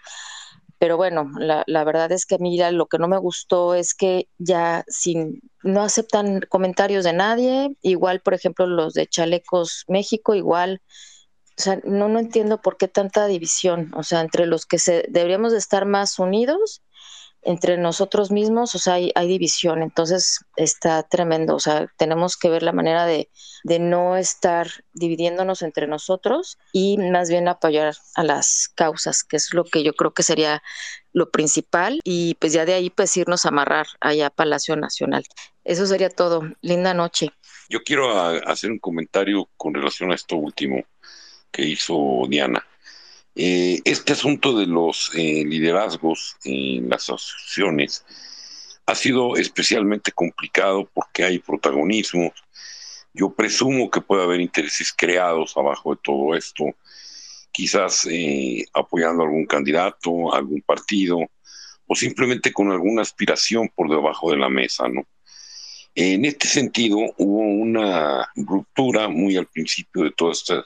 pero 0.79 0.97
bueno, 0.97 1.29
la, 1.37 1.63
la, 1.67 1.83
verdad 1.83 2.11
es 2.11 2.25
que 2.25 2.35
a 2.35 2.37
mí 2.39 2.57
lo 2.71 2.87
que 2.87 2.97
no 2.97 3.07
me 3.07 3.17
gustó 3.17 3.75
es 3.75 3.93
que 3.93 4.29
ya 4.37 4.85
sin, 4.87 5.41
no 5.61 5.83
aceptan 5.83 6.41
comentarios 6.49 7.03
de 7.03 7.13
nadie, 7.13 7.75
igual 7.81 8.21
por 8.21 8.33
ejemplo 8.33 8.65
los 8.65 8.93
de 8.93 9.05
Chalecos 9.05 9.83
México, 9.87 10.33
igual 10.35 10.81
o 11.59 11.61
sea, 11.61 11.81
no, 11.83 12.07
no 12.07 12.19
entiendo 12.19 12.61
por 12.61 12.77
qué 12.77 12.87
tanta 12.87 13.27
división, 13.27 13.91
o 13.93 14.03
sea, 14.03 14.21
entre 14.21 14.45
los 14.45 14.65
que 14.65 14.79
se, 14.79 15.03
deberíamos 15.09 15.51
de 15.51 15.57
estar 15.57 15.85
más 15.85 16.17
unidos, 16.17 16.81
entre 17.41 17.77
nosotros 17.77 18.31
mismos, 18.31 18.75
o 18.75 18.79
sea, 18.79 18.95
hay, 18.95 19.11
hay, 19.15 19.27
división, 19.27 19.81
entonces 19.81 20.39
está 20.55 21.03
tremendo, 21.03 21.55
o 21.55 21.59
sea, 21.59 21.87
tenemos 21.97 22.35
que 22.35 22.49
ver 22.49 22.63
la 22.63 22.73
manera 22.73 23.05
de, 23.05 23.29
de, 23.63 23.79
no 23.79 24.17
estar 24.17 24.67
dividiéndonos 24.93 25.61
entre 25.61 25.87
nosotros 25.87 26.57
y 26.73 26.97
más 26.97 27.29
bien 27.29 27.47
apoyar 27.47 27.95
a 28.15 28.23
las 28.23 28.69
causas, 28.75 29.23
que 29.23 29.37
es 29.37 29.53
lo 29.53 29.63
que 29.63 29.83
yo 29.83 29.93
creo 29.93 30.13
que 30.13 30.23
sería 30.23 30.61
lo 31.13 31.31
principal 31.31 31.99
y 32.03 32.35
pues 32.35 32.53
ya 32.53 32.65
de 32.65 32.73
ahí 32.73 32.89
pues 32.89 33.15
irnos 33.17 33.45
a 33.45 33.49
amarrar 33.49 33.87
allá 33.99 34.27
a 34.27 34.31
Palacio 34.31 34.75
Nacional. 34.75 35.23
Eso 35.63 35.85
sería 35.85 36.09
todo. 36.09 36.43
Linda 36.61 36.93
noche. 36.93 37.31
Yo 37.69 37.83
quiero 37.83 38.19
hacer 38.47 38.71
un 38.71 38.79
comentario 38.79 39.49
con 39.55 39.73
relación 39.73 40.11
a 40.11 40.15
esto 40.15 40.35
último 40.35 40.83
que 41.51 41.63
hizo 41.63 42.23
Diana. 42.27 42.65
Eh, 43.35 43.81
este 43.85 44.13
asunto 44.13 44.57
de 44.57 44.65
los 44.65 45.11
eh, 45.15 45.43
liderazgos 45.45 46.35
en 46.43 46.89
las 46.89 47.09
asociaciones 47.09 48.03
ha 48.85 48.95
sido 48.95 49.35
especialmente 49.37 50.11
complicado 50.11 50.89
porque 50.93 51.23
hay 51.23 51.39
protagonismo. 51.39 52.33
Yo 53.13 53.33
presumo 53.33 53.89
que 53.89 54.01
puede 54.01 54.23
haber 54.23 54.41
intereses 54.41 54.93
creados 54.95 55.55
abajo 55.57 55.93
de 55.93 56.01
todo 56.03 56.35
esto, 56.35 56.65
quizás 57.51 58.07
eh, 58.09 58.65
apoyando 58.73 59.23
a 59.23 59.25
algún 59.25 59.45
candidato, 59.45 60.33
algún 60.33 60.61
partido, 60.61 61.19
o 61.87 61.95
simplemente 61.95 62.53
con 62.53 62.71
alguna 62.71 63.01
aspiración 63.01 63.69
por 63.75 63.89
debajo 63.89 64.31
de 64.31 64.37
la 64.37 64.49
mesa, 64.49 64.87
¿no? 64.87 65.07
En 65.95 66.23
este 66.23 66.47
sentido, 66.47 66.97
hubo 67.17 67.39
una 67.39 68.29
ruptura 68.35 69.09
muy 69.09 69.35
al 69.37 69.47
principio 69.47 70.03
de 70.03 70.11
toda 70.11 70.31
esta 70.31 70.63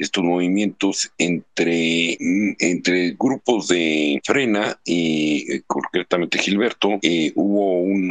estos 0.00 0.24
movimientos 0.24 1.12
entre, 1.18 2.16
entre 2.58 3.10
grupos 3.18 3.68
de 3.68 4.18
Frena 4.24 4.80
y 4.82 5.52
eh, 5.52 5.62
concretamente 5.66 6.38
Gilberto. 6.38 6.98
Eh, 7.02 7.32
hubo 7.34 7.82
un 7.82 8.10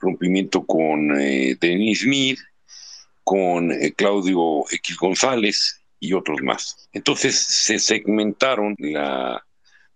rompimiento 0.00 0.64
con 0.64 1.20
eh, 1.20 1.56
Denis 1.60 2.00
Smith, 2.00 2.38
con 3.22 3.70
Claudio 3.96 4.64
X 4.70 4.96
González 4.96 5.82
y 6.00 6.14
otros 6.14 6.40
más. 6.42 6.88
Entonces 6.92 7.36
se 7.36 7.78
segmentaron 7.78 8.74
la, 8.78 9.44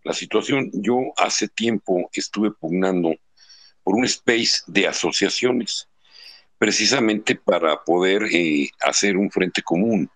la 0.05 0.12
situación. 0.12 0.71
Yo 0.75 1.15
hace 1.17 1.49
tiempo 1.49 2.11
estuve 2.12 2.51
pugnando 2.51 3.15
por 3.83 3.95
un 3.95 4.05
space 4.05 4.61
de 4.67 4.87
asociaciones, 4.87 5.89
precisamente 6.59 7.35
para 7.35 7.83
poder 7.83 8.29
hacer 8.83 9.17
un 9.17 9.31
frente 9.31 9.62
común 9.62 10.11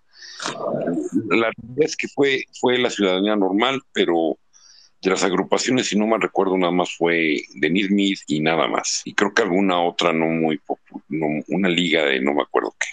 la 1.29 1.47
verdad 1.47 1.77
es 1.77 1.95
que 1.95 2.07
fue, 2.07 2.45
fue 2.59 2.77
la 2.77 2.89
ciudadanía 2.89 3.35
normal, 3.35 3.81
pero 3.93 4.37
de 5.01 5.09
las 5.11 5.23
agrupaciones, 5.23 5.87
si 5.87 5.97
no 5.97 6.07
mal 6.07 6.21
recuerdo, 6.21 6.57
nada 6.57 6.71
más 6.71 6.95
fue 6.95 7.41
Denis 7.55 7.87
Smith 7.87 8.19
y 8.27 8.39
nada 8.39 8.67
más. 8.67 9.01
Y 9.05 9.13
creo 9.13 9.33
que 9.33 9.43
alguna 9.43 9.81
otra 9.81 10.11
no 10.11 10.25
muy 10.25 10.57
popular, 10.57 11.03
una 11.47 11.69
liga 11.69 12.05
de 12.05 12.19
no 12.19 12.33
me 12.33 12.41
acuerdo 12.41 12.75
qué. 12.79 12.87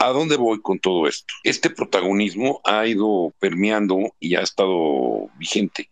¿A 0.00 0.10
dónde 0.10 0.36
voy 0.36 0.60
con 0.60 0.78
todo 0.78 1.08
esto? 1.08 1.34
Este 1.42 1.70
protagonismo 1.70 2.60
ha 2.64 2.86
ido 2.86 3.34
permeando 3.40 4.14
y 4.20 4.36
ha 4.36 4.42
estado 4.42 5.28
vigente. 5.38 5.90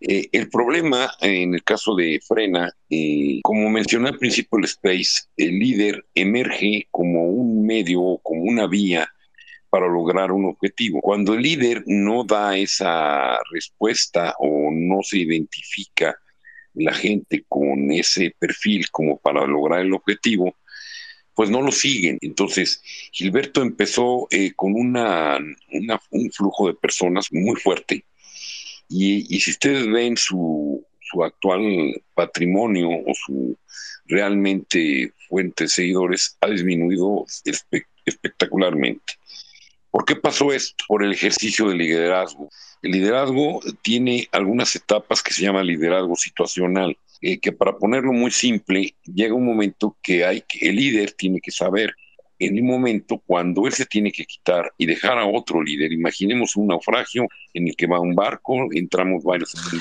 Eh, 0.00 0.28
el 0.32 0.48
problema 0.48 1.10
en 1.20 1.54
el 1.54 1.62
caso 1.62 1.94
de 1.94 2.20
Frena, 2.26 2.70
eh, 2.90 3.40
como 3.42 3.68
mencioné 3.70 4.10
al 4.10 4.18
principio 4.18 4.56
del 4.56 4.64
Space, 4.64 5.24
el 5.36 5.58
líder 5.58 6.06
emerge 6.14 6.88
como 6.90 7.26
un 7.26 7.66
medio, 7.66 8.18
como 8.22 8.42
una 8.42 8.66
vía 8.66 9.13
para 9.74 9.88
lograr 9.88 10.30
un 10.30 10.44
objetivo. 10.44 11.00
Cuando 11.00 11.34
el 11.34 11.42
líder 11.42 11.82
no 11.86 12.22
da 12.22 12.56
esa 12.56 13.36
respuesta 13.50 14.32
o 14.38 14.70
no 14.70 15.02
se 15.02 15.18
identifica 15.18 16.16
la 16.74 16.94
gente 16.94 17.44
con 17.48 17.90
ese 17.90 18.36
perfil 18.38 18.88
como 18.92 19.18
para 19.18 19.44
lograr 19.44 19.80
el 19.80 19.92
objetivo, 19.92 20.54
pues 21.34 21.50
no 21.50 21.60
lo 21.60 21.72
siguen. 21.72 22.18
Entonces, 22.20 22.84
Gilberto 23.10 23.62
empezó 23.62 24.28
eh, 24.30 24.52
con 24.54 24.74
una, 24.76 25.40
un 25.40 26.30
flujo 26.30 26.68
de 26.68 26.74
personas 26.74 27.32
muy 27.32 27.56
fuerte. 27.56 28.04
Y, 28.88 29.40
si 29.40 29.50
ustedes 29.50 29.90
ven 29.90 30.16
su, 30.16 30.86
actual 31.20 32.00
patrimonio 32.14 32.90
o 32.90 33.12
su 33.12 33.58
realmente 34.06 35.12
fuente 35.28 35.64
de 35.64 35.68
seguidores, 35.68 36.36
ha 36.40 36.46
disminuido 36.46 37.26
espectacularmente. 38.04 39.14
¿Por 39.94 40.04
qué 40.04 40.16
pasó 40.16 40.52
esto? 40.52 40.84
Por 40.88 41.04
el 41.04 41.12
ejercicio 41.12 41.68
del 41.68 41.78
liderazgo. 41.78 42.48
El 42.82 42.90
liderazgo 42.90 43.60
tiene 43.80 44.28
algunas 44.32 44.74
etapas 44.74 45.22
que 45.22 45.32
se 45.32 45.42
llama 45.42 45.62
liderazgo 45.62 46.16
situacional, 46.16 46.98
eh, 47.20 47.38
que 47.38 47.52
para 47.52 47.78
ponerlo 47.78 48.12
muy 48.12 48.32
simple, 48.32 48.96
llega 49.04 49.34
un 49.34 49.46
momento 49.46 49.96
que 50.02 50.24
hay 50.24 50.42
que, 50.48 50.68
el 50.68 50.74
líder 50.74 51.12
tiene 51.12 51.40
que 51.40 51.52
saber 51.52 51.94
en 52.40 52.60
un 52.60 52.66
momento 52.66 53.22
cuando 53.24 53.68
él 53.68 53.72
se 53.72 53.86
tiene 53.86 54.10
que 54.10 54.24
quitar 54.24 54.72
y 54.78 54.86
dejar 54.86 55.16
a 55.16 55.26
otro 55.26 55.62
líder. 55.62 55.92
Imaginemos 55.92 56.56
un 56.56 56.66
naufragio 56.66 57.28
en 57.52 57.68
el 57.68 57.76
que 57.76 57.86
va 57.86 58.00
un 58.00 58.16
barco, 58.16 58.66
entramos 58.72 59.22
varios 59.22 59.52
que 59.52 59.78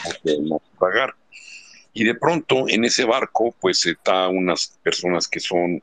pagar 0.78 1.16
y 1.92 2.04
de 2.04 2.14
pronto 2.14 2.70
en 2.70 2.86
ese 2.86 3.06
barco 3.06 3.56
pues 3.60 3.84
está 3.88 4.28
unas 4.28 4.78
personas 4.84 5.28
que 5.28 5.40
son 5.40 5.82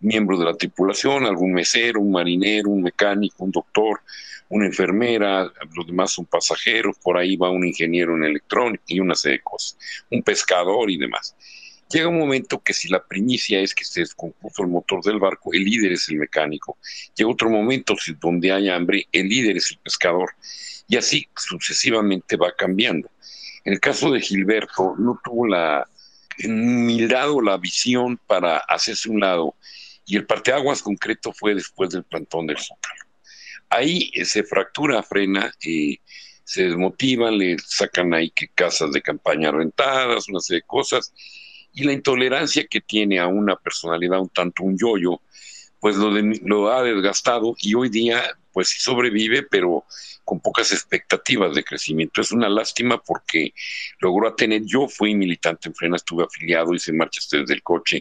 miembros 0.00 0.38
de 0.38 0.44
la 0.44 0.54
tripulación, 0.54 1.24
algún 1.24 1.52
mesero, 1.52 2.00
un 2.00 2.12
marinero, 2.12 2.70
un 2.70 2.82
mecánico, 2.82 3.44
un 3.44 3.50
doctor, 3.50 4.00
una 4.48 4.66
enfermera, 4.66 5.50
los 5.74 5.86
demás 5.86 6.12
son 6.12 6.26
pasajeros, 6.26 6.96
por 7.02 7.18
ahí 7.18 7.36
va 7.36 7.50
un 7.50 7.66
ingeniero 7.66 8.16
en 8.16 8.24
electrónica 8.24 8.84
y 8.88 9.00
una 9.00 9.14
serie 9.14 9.38
de 9.38 9.44
cosas, 9.44 9.76
un 10.10 10.22
pescador 10.22 10.90
y 10.90 10.98
demás. 10.98 11.34
Llega 11.88 12.08
un 12.08 12.18
momento 12.18 12.60
que 12.60 12.74
si 12.74 12.88
la 12.88 13.04
primicia 13.04 13.60
es 13.60 13.72
que 13.72 13.84
se 13.84 14.00
descompuso 14.00 14.62
el 14.62 14.68
motor 14.68 15.02
del 15.04 15.20
barco, 15.20 15.52
el 15.52 15.64
líder 15.64 15.92
es 15.92 16.08
el 16.08 16.16
mecánico. 16.16 16.78
Llega 17.14 17.30
otro 17.30 17.48
momento 17.48 17.96
si 17.96 18.14
donde 18.14 18.50
hay 18.50 18.68
hambre, 18.68 19.06
el 19.12 19.28
líder 19.28 19.56
es 19.56 19.70
el 19.70 19.78
pescador. 19.78 20.30
Y 20.88 20.96
así 20.96 21.28
sucesivamente 21.36 22.36
va 22.36 22.52
cambiando. 22.56 23.08
En 23.64 23.72
el 23.72 23.80
caso 23.80 24.10
de 24.10 24.20
Gilberto, 24.20 24.96
no 24.98 25.20
tuvo 25.22 25.46
la 25.46 25.88
humildad 26.44 27.30
o 27.30 27.40
la 27.40 27.56
visión 27.56 28.18
para 28.26 28.58
hacerse 28.58 29.08
un 29.08 29.20
lado. 29.20 29.54
Y 30.06 30.16
el 30.16 30.26
parteaguas 30.26 30.82
concreto 30.82 31.32
fue 31.32 31.54
después 31.54 31.90
del 31.90 32.04
plantón 32.04 32.46
del 32.46 32.58
Zócalo. 32.58 33.04
Ahí 33.68 34.10
eh, 34.14 34.24
se 34.24 34.44
fractura, 34.44 35.02
frena, 35.02 35.52
eh, 35.64 35.98
se 36.44 36.64
desmotivan, 36.64 37.36
le 37.36 37.56
sacan 37.58 38.14
ahí 38.14 38.30
que 38.30 38.48
casas 38.48 38.92
de 38.92 39.02
campaña 39.02 39.50
rentadas, 39.50 40.28
una 40.28 40.40
serie 40.40 40.60
de 40.60 40.66
cosas, 40.66 41.12
y 41.72 41.82
la 41.82 41.92
intolerancia 41.92 42.66
que 42.66 42.80
tiene 42.80 43.18
a 43.18 43.26
una 43.26 43.56
personalidad 43.56 44.20
un 44.20 44.28
tanto 44.28 44.62
un 44.62 44.78
yoyo, 44.78 45.20
pues 45.80 45.96
lo, 45.96 46.10
lo 46.10 46.72
ha 46.72 46.82
desgastado 46.82 47.54
y 47.58 47.74
hoy 47.74 47.88
día 47.88 48.22
pues 48.56 48.68
sí 48.68 48.78
sobrevive, 48.80 49.42
pero 49.42 49.84
con 50.24 50.40
pocas 50.40 50.72
expectativas 50.72 51.54
de 51.54 51.62
crecimiento. 51.62 52.22
Es 52.22 52.32
una 52.32 52.48
lástima 52.48 52.96
porque 52.96 53.52
logró 54.00 54.34
tener, 54.34 54.62
yo 54.64 54.88
fui 54.88 55.14
militante 55.14 55.68
en 55.68 55.74
Frena, 55.74 55.96
estuve 55.96 56.24
afiliado, 56.24 56.72
hice 56.72 56.90
marchas 56.94 57.28
desde 57.30 57.52
el 57.52 57.62
coche 57.62 58.00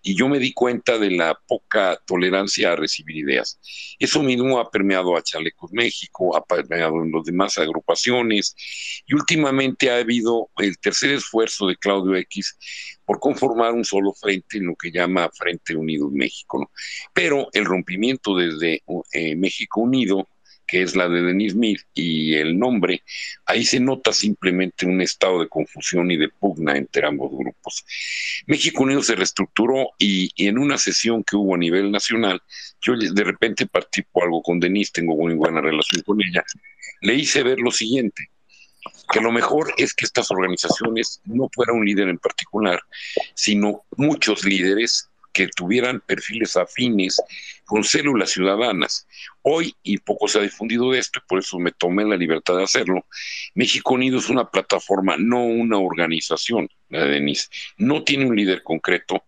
y 0.00 0.16
yo 0.16 0.26
me 0.26 0.38
di 0.38 0.54
cuenta 0.54 0.96
de 0.96 1.10
la 1.10 1.38
poca 1.46 2.00
tolerancia 2.06 2.72
a 2.72 2.76
recibir 2.76 3.18
ideas. 3.18 3.60
Eso 3.98 4.22
mismo 4.22 4.58
ha 4.58 4.70
permeado 4.70 5.14
a 5.18 5.22
Chalecos 5.22 5.70
México, 5.70 6.34
ha 6.34 6.46
permeado 6.46 7.02
en 7.02 7.12
las 7.12 7.24
demás 7.24 7.58
agrupaciones 7.58 8.56
y 9.06 9.12
últimamente 9.12 9.90
ha 9.90 9.98
habido 9.98 10.48
el 10.56 10.78
tercer 10.78 11.10
esfuerzo 11.10 11.66
de 11.66 11.76
Claudio 11.76 12.16
X 12.16 12.56
por 13.10 13.18
conformar 13.18 13.72
un 13.72 13.84
solo 13.84 14.12
frente 14.12 14.58
en 14.58 14.66
lo 14.66 14.76
que 14.76 14.92
llama 14.92 15.28
Frente 15.36 15.74
Unido 15.74 16.08
México. 16.10 16.70
Pero 17.12 17.48
el 17.52 17.64
rompimiento 17.64 18.36
desde 18.36 18.84
eh, 19.12 19.34
México 19.34 19.80
Unido 19.80 20.28
que 20.64 20.82
es 20.82 20.94
la 20.94 21.08
de 21.08 21.22
Denis 21.22 21.54
Smith, 21.54 21.80
y 21.92 22.36
el 22.36 22.56
nombre, 22.56 23.02
ahí 23.46 23.64
se 23.64 23.80
nota 23.80 24.12
simplemente 24.12 24.86
un 24.86 25.00
estado 25.00 25.40
de 25.40 25.48
confusión 25.48 26.12
y 26.12 26.16
de 26.16 26.28
pugna 26.28 26.76
entre 26.76 27.04
ambos 27.04 27.32
grupos. 27.36 27.84
México 28.46 28.84
Unido 28.84 29.02
se 29.02 29.16
reestructuró 29.16 29.88
y, 29.98 30.30
en 30.36 30.58
una 30.58 30.78
sesión 30.78 31.24
que 31.24 31.34
hubo 31.34 31.56
a 31.56 31.58
nivel 31.58 31.90
nacional, 31.90 32.40
yo 32.80 32.94
de 32.96 33.24
repente 33.24 33.66
participo 33.66 34.22
algo 34.22 34.40
con 34.44 34.60
Denis, 34.60 34.92
tengo 34.92 35.16
muy 35.16 35.34
buena 35.34 35.60
relación 35.60 36.04
con 36.04 36.20
ella, 36.22 36.44
le 37.00 37.14
hice 37.14 37.42
ver 37.42 37.58
lo 37.58 37.72
siguiente, 37.72 38.30
que 39.12 39.20
lo 39.20 39.32
mejor 39.32 39.72
es 39.76 39.94
que 39.94 40.04
estas 40.04 40.30
organizaciones 40.30 41.20
no 41.24 41.48
fuera 41.52 41.72
un 41.72 41.84
líder 41.84 42.08
en 42.08 42.18
particular, 42.18 42.80
sino 43.34 43.84
muchos 43.96 44.44
líderes 44.44 45.08
que 45.32 45.48
tuvieran 45.48 46.00
perfiles 46.00 46.56
afines 46.56 47.20
con 47.70 47.84
células 47.84 48.30
ciudadanas. 48.30 49.06
Hoy, 49.42 49.76
y 49.84 49.98
poco 49.98 50.26
se 50.26 50.40
ha 50.40 50.42
difundido 50.42 50.90
de 50.90 50.98
esto, 50.98 51.20
y 51.20 51.28
por 51.28 51.38
eso 51.38 51.56
me 51.60 51.70
tomé 51.70 52.04
la 52.04 52.16
libertad 52.16 52.56
de 52.56 52.64
hacerlo, 52.64 53.06
México 53.54 53.94
Unido 53.94 54.18
es 54.18 54.28
una 54.28 54.50
plataforma, 54.50 55.14
no 55.16 55.44
una 55.44 55.78
organización, 55.78 56.68
la 56.88 57.04
de 57.04 57.12
Denise. 57.12 57.48
No 57.78 58.02
tiene 58.02 58.26
un 58.26 58.34
líder 58.34 58.64
concreto. 58.64 59.24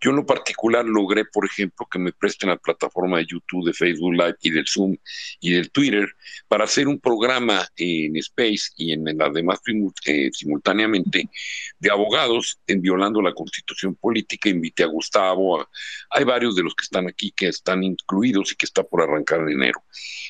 Yo 0.00 0.10
en 0.10 0.16
lo 0.16 0.26
particular 0.26 0.84
logré, 0.84 1.24
por 1.24 1.46
ejemplo, 1.46 1.86
que 1.90 1.98
me 1.98 2.12
presten 2.12 2.50
la 2.50 2.56
plataforma 2.56 3.18
de 3.18 3.26
YouTube, 3.26 3.64
de 3.66 3.72
Facebook 3.72 4.12
Live 4.12 4.36
y 4.42 4.50
del 4.50 4.66
Zoom 4.66 4.96
y 5.40 5.52
del 5.52 5.70
Twitter 5.70 6.08
para 6.48 6.64
hacer 6.64 6.88
un 6.88 6.98
programa 6.98 7.66
en 7.76 8.16
Space 8.16 8.72
y 8.76 8.92
en, 8.92 9.04
las 9.16 9.32
demás 9.32 9.60
eh, 10.06 10.30
simultáneamente 10.32 11.30
de 11.78 11.90
abogados 11.90 12.58
violando 12.66 13.22
la 13.22 13.32
constitución 13.32 13.94
política. 13.94 14.48
Invité 14.48 14.82
a 14.82 14.88
Gustavo, 14.88 15.66
hay 16.10 16.24
varios 16.24 16.56
de 16.56 16.64
los 16.64 16.74
que 16.74 16.82
están 16.82 17.06
aquí 17.06 17.32
que 17.34 17.48
están 17.48 17.83
incluidos 17.84 18.52
y 18.52 18.56
que 18.56 18.66
está 18.66 18.82
por 18.82 19.02
arrancar 19.02 19.40
en 19.40 19.50
enero. 19.50 19.82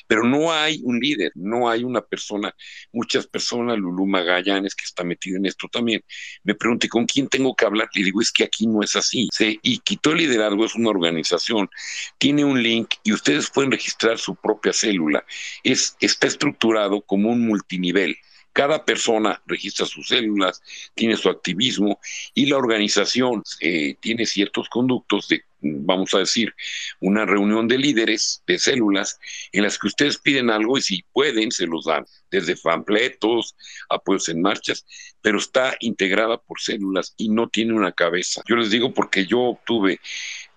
Pero 0.07 0.23
no 0.23 0.51
hay 0.51 0.81
un 0.83 0.99
líder, 0.99 1.31
no 1.35 1.69
hay 1.69 1.83
una 1.83 2.01
persona, 2.01 2.55
muchas 2.91 3.27
personas, 3.27 3.77
Lulú 3.77 4.05
Magallanes, 4.05 4.75
que 4.75 4.83
está 4.83 5.03
metido 5.03 5.37
en 5.37 5.45
esto 5.45 5.67
también, 5.67 6.03
me 6.43 6.55
pregunté 6.55 6.87
con 6.87 7.05
quién 7.05 7.27
tengo 7.27 7.55
que 7.55 7.65
hablar? 7.65 7.89
Le 7.95 8.03
digo, 8.03 8.21
es 8.21 8.31
que 8.31 8.43
aquí 8.43 8.67
no 8.67 8.81
es 8.83 8.95
así. 8.95 9.29
y 9.39 9.79
quitó 9.79 10.11
el 10.11 10.19
liderazgo, 10.19 10.65
es 10.65 10.75
una 10.75 10.89
organización, 10.89 11.69
tiene 12.17 12.45
un 12.45 12.61
link 12.61 12.95
y 13.03 13.13
ustedes 13.13 13.49
pueden 13.49 13.71
registrar 13.71 14.17
su 14.19 14.35
propia 14.35 14.73
célula. 14.73 15.25
Es, 15.63 15.95
está 15.99 16.27
estructurado 16.27 17.01
como 17.01 17.29
un 17.31 17.45
multinivel. 17.45 18.15
Cada 18.53 18.85
persona 18.85 19.41
registra 19.45 19.85
sus 19.85 20.07
células, 20.07 20.61
tiene 20.93 21.17
su 21.17 21.29
activismo 21.29 21.99
y 22.33 22.45
la 22.45 22.55
organización 22.55 23.43
eh, 23.59 23.95
tiene 23.99 24.25
ciertos 24.25 24.69
conductos 24.69 25.27
de, 25.27 25.43
vamos 25.65 26.13
a 26.13 26.19
decir, 26.19 26.53
una 26.99 27.25
reunión 27.25 27.67
de 27.67 27.77
líderes 27.77 28.43
de 28.45 28.59
células 28.59 29.19
en 29.51 29.63
las 29.63 29.79
que 29.79 29.87
ustedes 29.87 30.17
piden 30.17 30.49
algo 30.49 30.77
y 30.77 30.81
si 30.81 31.03
pueden 31.11 31.51
se 31.51 31.65
los 31.65 31.85
dan, 31.85 32.05
desde 32.29 32.55
fanfletos, 32.55 33.55
apoyos 33.89 34.29
en 34.29 34.41
marchas, 34.41 34.85
pero 35.21 35.39
está 35.39 35.75
integrada 35.79 36.37
por 36.37 36.59
células 36.59 37.13
y 37.17 37.29
no 37.29 37.49
tiene 37.49 37.73
una 37.73 37.91
cabeza. 37.91 38.41
Yo 38.47 38.55
les 38.55 38.69
digo 38.69 38.93
porque 38.93 39.25
yo 39.25 39.39
obtuve 39.41 39.99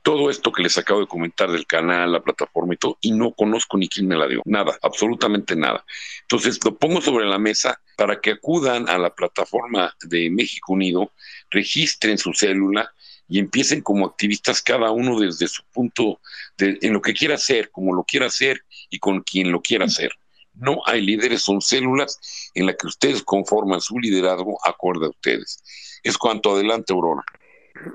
todo 0.03 0.31
esto 0.31 0.53
que 0.53 0.63
les 0.63 0.79
acabo 0.79 1.01
de 1.01 1.07
comentar 1.07 1.51
del 1.51 1.67
canal, 1.67 2.13
la 2.13 2.23
plataforma 2.23 2.75
y 2.75 2.77
todo, 2.79 2.97
y 3.01 3.13
no 3.13 3.33
conozco 3.33 3.77
ni 3.77 3.89
quién 3.89 4.09
me 4.09 4.17
la 4.17 4.27
dio, 4.27 4.41
nada, 4.47 4.79
absolutamente 4.83 5.55
nada. 5.55 5.85
Entonces 6.23 6.59
lo 6.65 6.77
pongo 6.77 7.01
sobre 7.01 7.27
la 7.27 7.39
mesa 7.39 7.81
para 7.97 8.21
que 8.21 8.31
acudan 8.31 8.89
a 8.89 8.97
la 8.97 9.15
plataforma 9.15 9.95
de 10.03 10.31
México 10.31 10.73
Unido, 10.73 11.13
registren 11.51 12.17
su 12.17 12.33
célula 12.33 12.95
y 13.29 13.39
empiecen 13.39 13.83
como 13.83 14.07
activistas 14.07 14.63
cada 14.63 14.91
uno 14.91 15.21
desde 15.21 15.47
su 15.47 15.63
punto, 15.73 16.21
de, 16.57 16.79
en 16.81 16.93
lo 16.93 17.03
que 17.03 17.15
quiera 17.15 17.35
hacer, 17.35 17.71
como 17.71 17.95
lo 17.95 18.05
quiera 18.05 18.27
hacer 18.27 18.63
y 18.91 18.99
con 18.99 19.21
quien 19.21 19.53
lo 19.53 19.61
quiera 19.61 19.85
hacer. 19.85 20.11
No 20.55 20.81
hay 20.87 21.03
líderes, 21.03 21.43
son 21.43 21.61
células 21.61 22.51
en 22.55 22.67
las 22.67 22.77
que 22.77 22.89
ustedes 22.89 23.23
conforman 23.23 23.81
su 23.81 23.99
liderazgo 23.99 24.59
acorde 24.65 25.07
a 25.07 25.11
ustedes. 25.11 25.63
Es 26.03 26.19
cuanto 26.19 26.53
adelante, 26.53 26.93
Aurora. 26.93 27.23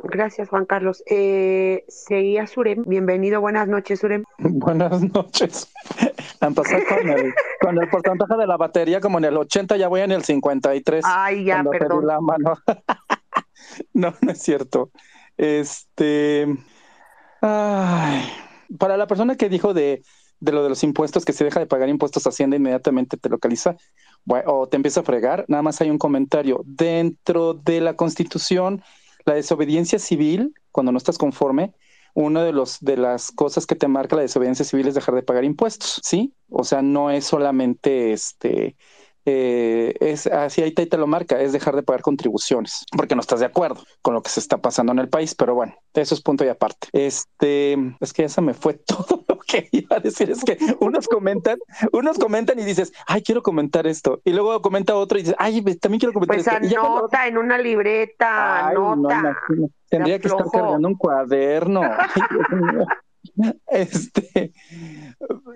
Gracias, 0.04 0.50
Juan 0.50 0.66
Carlos. 0.66 1.04
Eh, 1.08 1.84
seguía 1.88 2.48
Surem. 2.48 2.84
Bienvenido, 2.86 3.42
buenas 3.42 3.68
noches, 3.68 4.00
Surem. 4.00 4.24
Buenas 4.38 5.02
noches. 5.14 5.70
Empecé 6.40 6.86
con 6.86 7.10
el, 7.10 7.34
con 7.60 7.82
el 7.82 7.90
porcentaje 7.90 8.36
de 8.38 8.48
la 8.48 8.58
batería 8.58 9.02
como 9.02 9.18
en 9.18 9.26
el 9.26 9.38
80, 9.38 9.76
ya 9.78 9.88
voy 9.88 10.02
en 10.02 10.12
el 10.12 10.24
53. 10.24 11.04
Ay, 11.06 11.46
ya, 11.46 11.64
perdón. 11.64 12.08
La 12.08 12.22
mano. 12.22 12.58
no, 13.94 14.14
no 14.22 14.32
es 14.32 14.42
cierto. 14.42 14.92
Este. 15.38 16.48
Para 17.42 18.98
la 18.98 19.08
persona 19.08 19.36
que 19.36 19.50
dijo 19.50 19.74
de, 19.74 20.04
de 20.40 20.52
lo 20.52 20.64
de 20.64 20.70
los 20.70 20.84
impuestos, 20.84 21.26
que 21.26 21.34
se 21.34 21.44
deja 21.44 21.60
de 21.60 21.68
pagar 21.68 21.90
impuestos 21.90 22.26
Hacienda 22.26 22.58
inmediatamente 22.58 23.18
te 23.18 23.30
localiza 23.30 23.76
o 24.46 24.68
te 24.68 24.78
empieza 24.78 25.02
a 25.02 25.04
fregar, 25.04 25.46
nada 25.48 25.64
más 25.64 25.82
hay 25.82 25.90
un 25.90 25.98
comentario. 25.98 26.62
Dentro 26.66 27.54
de 27.54 27.82
la 27.82 27.96
Constitución 27.96 28.82
la 29.26 29.36
desobediencia 29.36 30.00
civil, 30.00 30.54
cuando 30.72 30.92
no 30.92 30.98
estás 30.98 31.18
conforme, 31.18 31.74
una 32.14 32.44
de, 32.44 32.54
de 32.82 32.98
las 32.98 33.32
cosas 33.32 33.66
que 33.66 33.76
te 33.76 33.88
marca 33.88 34.16
la 34.16 34.22
desobediencia 34.22 34.66
civil 34.66 34.88
es 34.88 34.96
dejar 34.96 35.16
de 35.16 35.24
pagar 35.24 35.44
impuestos, 35.46 36.00
¿sí? 36.04 36.34
O 36.50 36.64
sea, 36.64 36.82
no 36.82 37.10
es 37.10 37.26
solamente 37.26 38.14
este 38.14 38.76
eh, 39.26 39.96
es 40.00 40.28
así 40.28 40.62
ahí 40.62 40.72
te, 40.72 40.98
lo 40.98 41.08
marca, 41.08 41.40
es 41.40 41.54
dejar 41.54 41.76
de 41.76 41.84
pagar 41.84 42.02
contribuciones, 42.02 42.86
porque 42.96 43.16
no 43.16 43.22
estás 43.22 43.40
de 43.40 43.46
acuerdo 43.46 43.84
con 44.02 44.14
lo 44.14 44.22
que 44.22 44.30
se 44.30 44.40
está 44.40 44.58
pasando 44.58 44.92
en 44.92 45.00
el 45.00 45.10
país, 45.10 45.36
pero 45.36 45.56
bueno, 45.56 45.76
eso 45.94 46.16
es 46.16 46.22
punto 46.22 46.44
y 46.44 46.50
aparte. 46.50 46.88
Este, 46.92 47.74
es 48.00 48.14
que 48.14 48.24
ya 48.24 48.30
se 48.30 48.42
me 48.42 48.54
fue 48.54 48.74
todo 48.86 49.24
lo 49.28 49.40
que 49.40 49.70
iba 49.72 49.98
a 49.98 50.00
decir, 50.00 50.30
es 50.30 50.44
que 50.44 50.58
unos 50.80 51.08
comentan, 51.08 51.58
unos 51.92 52.18
comentan 52.18 52.60
y 52.60 52.64
dices, 52.64 52.92
ay, 53.08 53.22
quiero 53.22 53.42
comentar 53.42 53.88
esto, 53.88 54.22
y 54.24 54.32
luego 54.32 54.62
comenta 54.62 54.96
otro 54.96 55.18
y 55.18 55.22
dices, 55.22 55.36
ay, 55.38 55.62
también 55.76 56.00
quiero 56.00 56.14
comentar 56.14 56.38
pues 56.38 56.48
esto. 56.48 56.80
Anota 56.80 57.28
en 57.28 57.38
una 57.38 57.58
libreta, 57.58 58.68
anota. 58.68 59.38
Tendría 59.90 60.20
que 60.20 60.28
estar 60.28 60.48
cargando 60.52 60.88
un 60.88 60.96
cuaderno. 60.96 61.82
Este, 63.68 64.54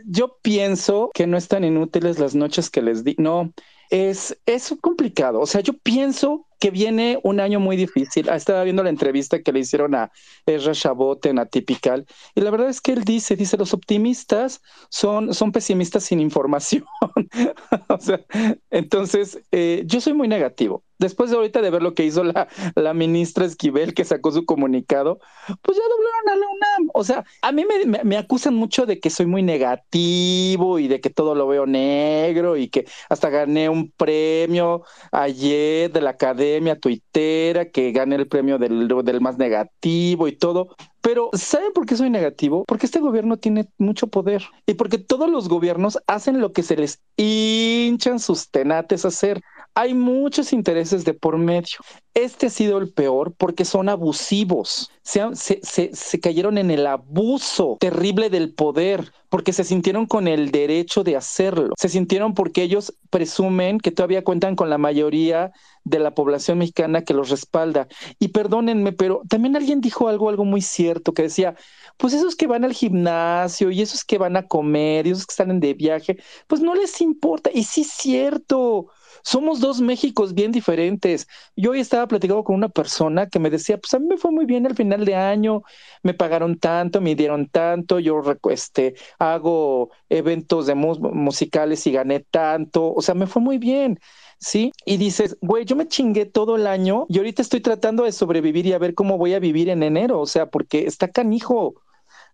yo 0.05 0.37
pienso 0.41 1.11
que 1.13 1.27
no 1.27 1.37
están 1.37 1.63
inútiles 1.63 2.19
las 2.19 2.35
noches 2.35 2.69
que 2.69 2.81
les 2.81 3.03
di. 3.03 3.15
No, 3.17 3.53
es, 3.89 4.37
es 4.45 4.75
complicado. 4.81 5.39
O 5.39 5.45
sea, 5.45 5.61
yo 5.61 5.73
pienso 5.73 6.46
que 6.59 6.71
viene 6.71 7.19
un 7.23 7.39
año 7.39 7.59
muy 7.59 7.75
difícil. 7.77 8.29
Ah, 8.29 8.35
estaba 8.35 8.63
viendo 8.63 8.83
la 8.83 8.89
entrevista 8.89 9.41
que 9.41 9.51
le 9.51 9.59
hicieron 9.59 9.95
a 9.95 10.11
Ezra 10.45 10.73
Chabot 10.73 11.25
en 11.25 11.39
Atypical 11.39 12.05
y 12.35 12.41
la 12.41 12.51
verdad 12.51 12.69
es 12.69 12.81
que 12.81 12.93
él 12.93 13.03
dice, 13.03 13.35
dice, 13.35 13.57
los 13.57 13.73
optimistas 13.73 14.61
son, 14.89 15.33
son 15.33 15.51
pesimistas 15.51 16.03
sin 16.03 16.19
información. 16.19 16.85
o 17.89 17.99
sea, 17.99 18.21
entonces, 18.69 19.39
eh, 19.51 19.83
yo 19.85 20.01
soy 20.01 20.13
muy 20.13 20.27
negativo. 20.27 20.83
Después 20.99 21.29
de 21.29 21.35
ahorita 21.35 21.61
de 21.61 21.69
ver 21.69 21.83
lo 21.83 21.93
que 21.93 22.05
hizo 22.05 22.23
la, 22.23 22.47
la 22.73 22.95
ministra 22.95 23.45
Esquivel, 23.45 23.93
que 23.93 24.03
sacó 24.03 24.31
su 24.31 24.45
comunicado, 24.45 25.19
pues 25.61 25.77
ya 25.77 25.83
doblaron 25.83 26.29
a 26.29 26.35
la 26.35 26.47
UNAM. 26.47 26.89
O 26.95 27.03
sea, 27.03 27.23
a 27.43 27.51
mí 27.51 27.65
me, 27.65 28.03
me 28.03 28.17
acusan 28.17 28.55
mucho 28.55 28.87
de 28.87 28.99
que 28.99 29.11
soy 29.11 29.27
muy 29.27 29.43
negativo 29.43 30.79
y 30.79 30.87
de 30.87 30.99
que 30.99 31.11
todo 31.11 31.35
lo 31.35 31.47
veo 31.47 31.67
negro 31.67 32.57
y 32.57 32.69
que 32.69 32.87
hasta 33.09 33.29
gané 33.29 33.69
un 33.69 33.91
premio 33.91 34.81
ayer 35.11 35.91
de 35.91 36.01
la 36.01 36.11
academia 36.11 36.46
academia 36.47 36.79
tuitera, 36.79 37.69
que 37.69 37.91
gane 37.91 38.15
el 38.15 38.27
premio 38.27 38.57
del, 38.57 38.87
del 38.87 39.21
más 39.21 39.37
negativo 39.37 40.27
y 40.27 40.35
todo. 40.35 40.75
Pero 41.01 41.29
¿saben 41.33 41.71
por 41.73 41.85
qué 41.85 41.95
soy 41.95 42.09
negativo? 42.09 42.65
Porque 42.65 42.85
este 42.85 42.99
gobierno 42.99 43.37
tiene 43.37 43.69
mucho 43.77 44.07
poder 44.07 44.43
y 44.65 44.73
porque 44.73 44.97
todos 44.97 45.29
los 45.29 45.47
gobiernos 45.47 45.99
hacen 46.07 46.41
lo 46.41 46.51
que 46.51 46.63
se 46.63 46.75
les 46.75 47.01
hinchan 47.15 48.19
sus 48.19 48.49
tenates 48.49 49.05
a 49.05 49.09
hacer. 49.09 49.41
Hay 49.79 49.93
muchos 49.93 50.53
intereses 50.53 51.05
de 51.05 51.13
por 51.13 51.37
medio. 51.37 51.77
Este 52.15 52.47
ha 52.47 52.49
sido 52.49 52.79
el 52.79 52.91
peor 52.91 53.35
porque 53.37 53.63
son 53.63 53.89
abusivos. 53.89 54.89
Se, 55.03 55.21
se, 55.35 55.91
se, 55.93 56.19
cayeron 56.19 56.57
en 56.57 56.71
el 56.71 56.87
abuso 56.87 57.77
terrible 57.79 58.31
del 58.31 58.55
poder 58.55 59.11
porque 59.29 59.53
se 59.53 59.63
sintieron 59.63 60.07
con 60.07 60.27
el 60.27 60.49
derecho 60.49 61.03
de 61.03 61.15
hacerlo. 61.15 61.75
Se 61.77 61.89
sintieron 61.89 62.33
porque 62.33 62.63
ellos 62.63 62.97
presumen 63.11 63.77
que 63.77 63.91
todavía 63.91 64.23
cuentan 64.23 64.55
con 64.55 64.71
la 64.71 64.79
mayoría 64.79 65.51
de 65.83 65.99
la 65.99 66.15
población 66.15 66.57
mexicana 66.57 67.03
que 67.03 67.13
los 67.13 67.29
respalda. 67.29 67.87
Y 68.17 68.29
perdónenme, 68.29 68.93
pero 68.93 69.21
también 69.29 69.55
alguien 69.55 69.79
dijo 69.79 70.07
algo, 70.07 70.29
algo 70.29 70.43
muy 70.43 70.61
cierto, 70.61 71.13
que 71.13 71.21
decía, 71.21 71.53
pues 71.97 72.13
esos 72.13 72.35
que 72.35 72.47
van 72.47 72.63
al 72.63 72.73
gimnasio 72.73 73.69
y 73.69 73.83
esos 73.83 74.03
que 74.03 74.17
van 74.17 74.37
a 74.37 74.47
comer 74.47 75.05
y 75.05 75.11
esos 75.11 75.27
que 75.27 75.35
salen 75.35 75.59
de 75.59 75.75
viaje, 75.75 76.17
pues 76.47 76.61
no 76.61 76.73
les 76.73 76.99
importa. 76.99 77.51
Y 77.53 77.63
sí 77.63 77.81
es 77.81 77.91
cierto 77.91 78.87
somos 79.23 79.59
dos 79.59 79.81
Méxicos 79.81 80.33
bien 80.33 80.51
diferentes. 80.51 81.27
Yo 81.55 81.71
hoy 81.71 81.79
estaba 81.79 82.07
platicando 82.07 82.43
con 82.43 82.55
una 82.55 82.69
persona 82.69 83.27
que 83.27 83.39
me 83.39 83.49
decía, 83.49 83.77
pues 83.77 83.93
a 83.93 83.99
mí 83.99 84.07
me 84.07 84.17
fue 84.17 84.31
muy 84.31 84.45
bien 84.45 84.65
al 84.65 84.75
final 84.75 85.05
de 85.05 85.15
año, 85.15 85.63
me 86.03 86.13
pagaron 86.13 86.59
tanto, 86.59 87.01
me 87.01 87.15
dieron 87.15 87.47
tanto, 87.47 87.99
yo 87.99 88.21
este, 88.49 88.95
hago 89.19 89.91
eventos 90.09 90.67
de 90.67 90.75
musicales 90.75 91.85
y 91.87 91.91
gané 91.91 92.21
tanto, 92.21 92.93
o 92.93 93.01
sea, 93.01 93.15
me 93.15 93.27
fue 93.27 93.41
muy 93.41 93.57
bien. 93.57 93.99
¿sí? 94.39 94.71
Y 94.85 94.97
dices, 94.97 95.37
güey, 95.41 95.65
yo 95.65 95.75
me 95.75 95.87
chingué 95.87 96.25
todo 96.25 96.55
el 96.55 96.67
año 96.67 97.05
y 97.09 97.17
ahorita 97.17 97.41
estoy 97.41 97.61
tratando 97.61 98.03
de 98.03 98.11
sobrevivir 98.11 98.65
y 98.67 98.73
a 98.73 98.77
ver 98.79 98.93
cómo 98.93 99.17
voy 99.17 99.33
a 99.33 99.39
vivir 99.39 99.69
en 99.69 99.83
enero, 99.83 100.19
o 100.19 100.25
sea, 100.27 100.49
porque 100.49 100.85
está 100.85 101.09
canijo. 101.09 101.75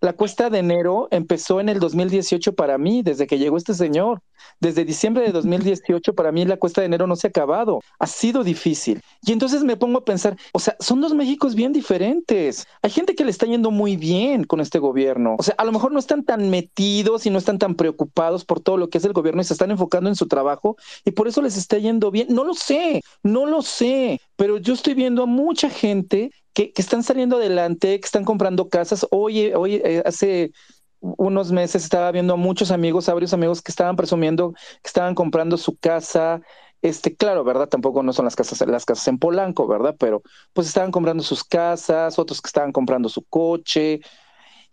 La 0.02 0.14
cuesta 0.14 0.50
de 0.50 0.60
enero 0.60 1.08
empezó 1.12 1.60
en 1.60 1.70
el 1.70 1.80
2018 1.80 2.54
para 2.54 2.78
mí, 2.78 3.04
desde 3.04 3.28
que 3.28 3.38
llegó 3.38 3.58
este 3.58 3.74
señor. 3.74 4.22
Desde 4.60 4.86
diciembre 4.86 5.24
de 5.24 5.32
2018 5.32 6.14
para 6.14 6.32
mí 6.32 6.46
la 6.46 6.58
cuesta 6.58 6.82
de 6.82 6.88
enero 6.88 7.08
no 7.08 7.16
se 7.16 7.28
ha 7.28 7.30
acabado. 7.30 7.80
Ha 8.00 8.08
sido 8.08 8.44
difícil. 8.44 9.02
Y 9.22 9.32
entonces 9.32 9.64
me 9.64 9.78
pongo 9.78 10.00
a 10.00 10.06
pensar, 10.06 10.36
o 10.52 10.60
sea, 10.60 10.76
son 10.80 11.02
dos 11.02 11.14
Méxicos 11.14 11.56
bien 11.56 11.72
diferentes. 11.74 12.66
Hay 12.82 12.90
gente 12.90 13.16
que 13.16 13.24
le 13.24 13.32
está 13.32 13.46
yendo 13.46 13.72
muy 13.72 13.96
bien 13.96 14.44
con 14.44 14.60
este 14.60 14.80
gobierno. 14.80 15.36
O 15.38 15.44
sea, 15.44 15.56
a 15.58 15.64
lo 15.64 15.72
mejor 15.72 15.92
no 15.92 16.00
están 16.00 16.24
tan 16.24 16.50
metidos 16.50 17.26
y 17.26 17.30
no 17.30 17.38
están 17.38 17.60
tan 17.60 17.76
preocupados 17.76 18.46
por 18.46 18.60
todo 18.60 18.78
lo 18.78 18.90
que 18.90 18.98
es 18.98 19.06
el 19.06 19.14
gobierno 19.14 19.42
y 19.42 19.46
se 19.46 19.54
están 19.54 19.72
enfocando 19.72 20.10
en 20.10 20.16
su 20.16 20.28
trabajo 20.28 20.76
y 21.06 21.12
por 21.12 21.28
eso 21.28 21.42
les 21.42 21.58
está 21.58 21.78
yendo 21.78 22.12
bien. 22.12 22.28
No 22.30 22.44
lo 22.44 22.54
sé, 22.54 23.02
no 23.22 23.46
lo 23.46 23.62
sé, 23.62 24.20
pero 24.36 24.58
yo 24.58 24.74
estoy 24.74 24.94
viendo 24.94 25.24
a 25.24 25.28
mucha 25.28 25.70
gente 25.70 26.32
que, 26.54 26.74
están 26.76 27.04
saliendo 27.04 27.38
adelante, 27.38 28.00
que 28.00 28.06
están 28.06 28.26
comprando 28.26 28.70
casas. 28.70 29.06
Oye, 29.12 29.56
oye, 29.56 29.82
eh, 29.84 30.04
hace 30.06 30.52
unos 31.00 31.52
meses 31.52 31.84
estaba 31.84 32.12
viendo 32.12 32.34
a 32.34 32.38
muchos 32.38 32.72
amigos, 32.72 33.10
a 33.10 33.14
varios 33.14 33.34
amigos 33.34 33.62
que 33.62 33.72
estaban 33.72 33.96
presumiendo 33.96 34.54
que 34.54 34.88
estaban 34.88 35.16
comprando 35.16 35.58
su 35.58 35.78
casa. 35.78 36.42
Este, 36.82 37.16
claro, 37.16 37.44
¿verdad? 37.44 37.70
Tampoco 37.70 38.04
no 38.04 38.14
son 38.14 38.26
las 38.26 38.36
casas, 38.36 38.66
las 38.68 38.86
casas 38.86 39.08
en 39.08 39.18
Polanco, 39.18 39.68
¿verdad? 39.68 39.96
Pero 40.00 40.22
pues 40.54 40.68
estaban 40.68 40.92
comprando 40.92 41.24
sus 41.24 41.44
casas, 41.44 42.20
otros 42.20 42.42
que 42.42 42.48
estaban 42.48 42.72
comprando 42.72 43.10
su 43.10 43.24
coche. 43.24 44.02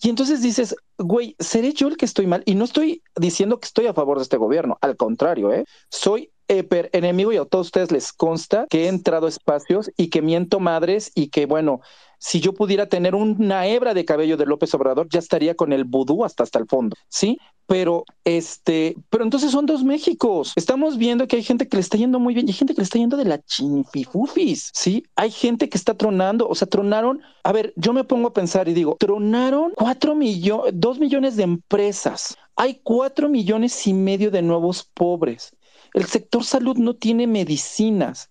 Y 0.03 0.09
entonces 0.09 0.41
dices, 0.41 0.75
güey, 0.99 1.37
¿seré 1.39 1.73
yo 1.73 1.89
el 1.89 1.97
que 1.97 2.07
estoy 2.07 2.27
mal? 2.27 2.43
Y 2.47 2.55
no 2.55 2.65
estoy 2.65 3.03
diciendo 3.17 3.61
que 3.61 3.67
estoy 3.67 3.87
a 3.87 3.95
favor 3.95 4.17
de 4.17 4.23
este 4.23 4.39
gobierno, 4.39 4.79
al 4.81 4.97
contrario, 4.97 5.53
¿eh? 5.53 5.65
Soy 5.91 6.31
enemigo 6.49 7.33
y 7.33 7.37
a 7.37 7.45
todos 7.45 7.69
ustedes 7.69 7.93
les 7.93 8.13
consta 8.13 8.67
que 8.69 8.85
he 8.85 8.89
entrado 8.89 9.27
a 9.27 9.29
espacios 9.29 9.91
y 9.97 10.09
que 10.11 10.23
miento 10.23 10.59
madres 10.59 11.13
y 11.15 11.29
que, 11.29 11.47
bueno, 11.47 11.81
si 12.21 12.39
yo 12.41 12.53
pudiera 12.53 12.87
tener 12.87 13.15
una 13.15 13.67
hebra 13.67 13.95
de 13.95 14.05
cabello 14.05 14.37
de 14.37 14.45
López 14.45 14.73
Obrador, 14.75 15.09
ya 15.09 15.19
estaría 15.19 15.55
con 15.55 15.73
el 15.73 15.85
vudú 15.85 16.23
hasta 16.23 16.43
hasta 16.43 16.59
el 16.59 16.67
fondo, 16.67 16.95
¿sí? 17.09 17.39
Pero 17.67 18.05
este, 18.25 18.97
pero 19.09 19.25
entonces 19.25 19.51
son 19.51 19.65
dos 19.65 19.83
Méxicos. 19.85 20.53
Estamos 20.55 20.99
viendo 20.99 21.27
que 21.27 21.37
hay 21.37 21.43
gente 21.43 21.67
que 21.67 21.79
le 21.79 21.81
está 21.81 21.97
yendo 21.97 22.21
muy 22.21 22.35
bien 22.35 22.47
y 22.47 22.51
hay 22.51 22.57
gente 22.57 22.75
que 22.75 22.83
le 22.83 22.85
está 22.85 22.99
yendo 22.99 23.17
de 23.17 23.25
la 23.25 23.41
chinipifufis, 23.43 24.71
¿sí? 24.75 25.03
Hay 25.17 25.31
gente 25.31 25.71
que 25.71 25.79
está 25.79 25.95
tronando, 25.95 26.47
o 26.47 26.55
sea, 26.55 26.69
tronaron. 26.69 27.23
A 27.43 27.53
ver, 27.53 27.73
yo 27.77 27.95
me 27.95 28.05
pongo 28.05 28.29
a 28.29 28.33
pensar 28.35 28.69
y 28.69 28.75
digo, 28.75 28.97
tronaron 29.01 29.73
cuatro 29.75 30.15
millones, 30.15 30.75
dos 30.77 30.99
millones 30.99 31.37
de 31.37 31.45
empresas. 31.45 32.37
Hay 32.55 32.81
cuatro 32.83 33.31
millones 33.31 33.87
y 33.87 33.95
medio 33.95 34.31
de 34.31 34.43
nuevos 34.43 34.85
pobres. 34.85 35.57
El 35.95 36.05
sector 36.05 36.45
salud 36.45 36.77
no 36.77 36.97
tiene 36.97 37.27
medicinas. 37.27 38.31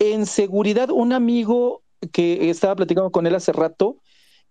En 0.00 0.26
seguridad, 0.26 0.90
un 0.90 1.12
amigo 1.12 1.82
que 2.12 2.50
estaba 2.50 2.76
platicando 2.76 3.10
con 3.10 3.26
él 3.26 3.34
hace 3.34 3.52
rato, 3.52 3.98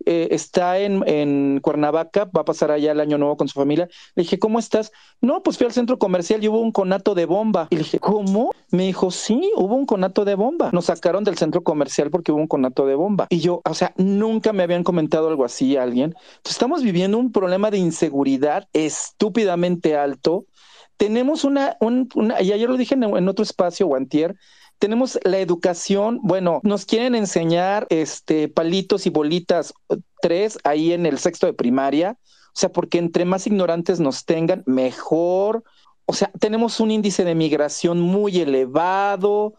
eh, 0.06 0.28
está 0.32 0.80
en, 0.80 1.60
Cuernavaca, 1.62 2.26
va 2.26 2.42
a 2.42 2.46
pasar 2.46 2.72
allá 2.72 2.92
el 2.92 3.00
año 3.00 3.18
nuevo 3.18 3.36
con 3.36 3.48
su 3.48 3.60
familia. 3.60 3.88
Le 4.16 4.24
dije, 4.24 4.38
¿cómo 4.38 4.60
estás? 4.60 4.92
No, 5.22 5.42
pues 5.42 5.58
fui 5.58 5.66
al 5.66 5.74
centro 5.74 5.98
comercial 5.98 6.44
y 6.44 6.48
hubo 6.48 6.62
un 6.62 6.72
conato 6.72 7.16
de 7.16 7.26
bomba. 7.26 7.68
Y 7.72 7.76
le 7.76 7.84
dije, 7.84 8.00
¿cómo? 8.00 8.52
Me 8.72 8.84
dijo, 8.84 9.12
sí, 9.12 9.52
hubo 9.56 9.76
un 9.76 9.86
conato 9.86 10.24
de 10.24 10.36
bomba. 10.36 10.70
Nos 10.72 10.86
sacaron 10.86 11.24
del 11.24 11.38
centro 11.38 11.64
comercial 11.64 12.12
porque 12.12 12.32
hubo 12.32 12.40
un 12.40 12.48
conato 12.48 12.86
de 12.86 12.96
bomba. 12.96 13.28
Y 13.30 13.40
yo, 13.40 13.62
o 13.66 13.74
sea, 13.74 13.94
nunca 13.98 14.54
me 14.54 14.64
habían 14.64 14.84
comentado 14.84 15.30
algo 15.30 15.46
así 15.46 15.78
a 15.78 15.84
alguien. 15.84 16.16
Entonces, 16.16 16.52
estamos 16.52 16.84
viviendo 16.84 17.18
un 17.18 17.32
problema 17.32 17.72
de 17.72 17.80
inseguridad 17.80 18.68
estúpidamente 18.74 19.96
alto 19.96 20.46
tenemos 20.98 21.44
una, 21.44 21.78
y 22.42 22.52
ayer 22.52 22.68
lo 22.68 22.76
dije 22.76 22.96
en, 22.96 23.30
otro 23.30 23.44
espacio, 23.44 23.86
Guantier, 23.86 24.36
tenemos 24.80 25.20
la 25.24 25.40
educación, 25.40 26.20
bueno, 26.24 26.60
nos 26.64 26.86
quieren 26.86 27.16
enseñar 27.16 27.88
este 27.90 28.48
palitos 28.48 29.06
y 29.06 29.10
bolitas 29.10 29.74
tres 30.22 30.60
ahí 30.64 30.94
en 30.94 31.06
el 31.06 31.20
sexto 31.20 31.48
de 31.48 31.54
primaria, 31.54 32.18
o 32.22 32.60
sea, 32.60 32.72
porque 32.72 32.98
entre 32.98 33.26
más 33.26 33.48
ignorantes 33.48 34.00
nos 34.00 34.26
tengan, 34.26 34.64
mejor. 34.66 35.64
O 36.06 36.14
sea, 36.14 36.32
tenemos 36.40 36.80
un 36.80 36.92
índice 36.92 37.24
de 37.24 37.36
migración 37.36 38.00
muy 38.00 38.40
elevado. 38.40 39.54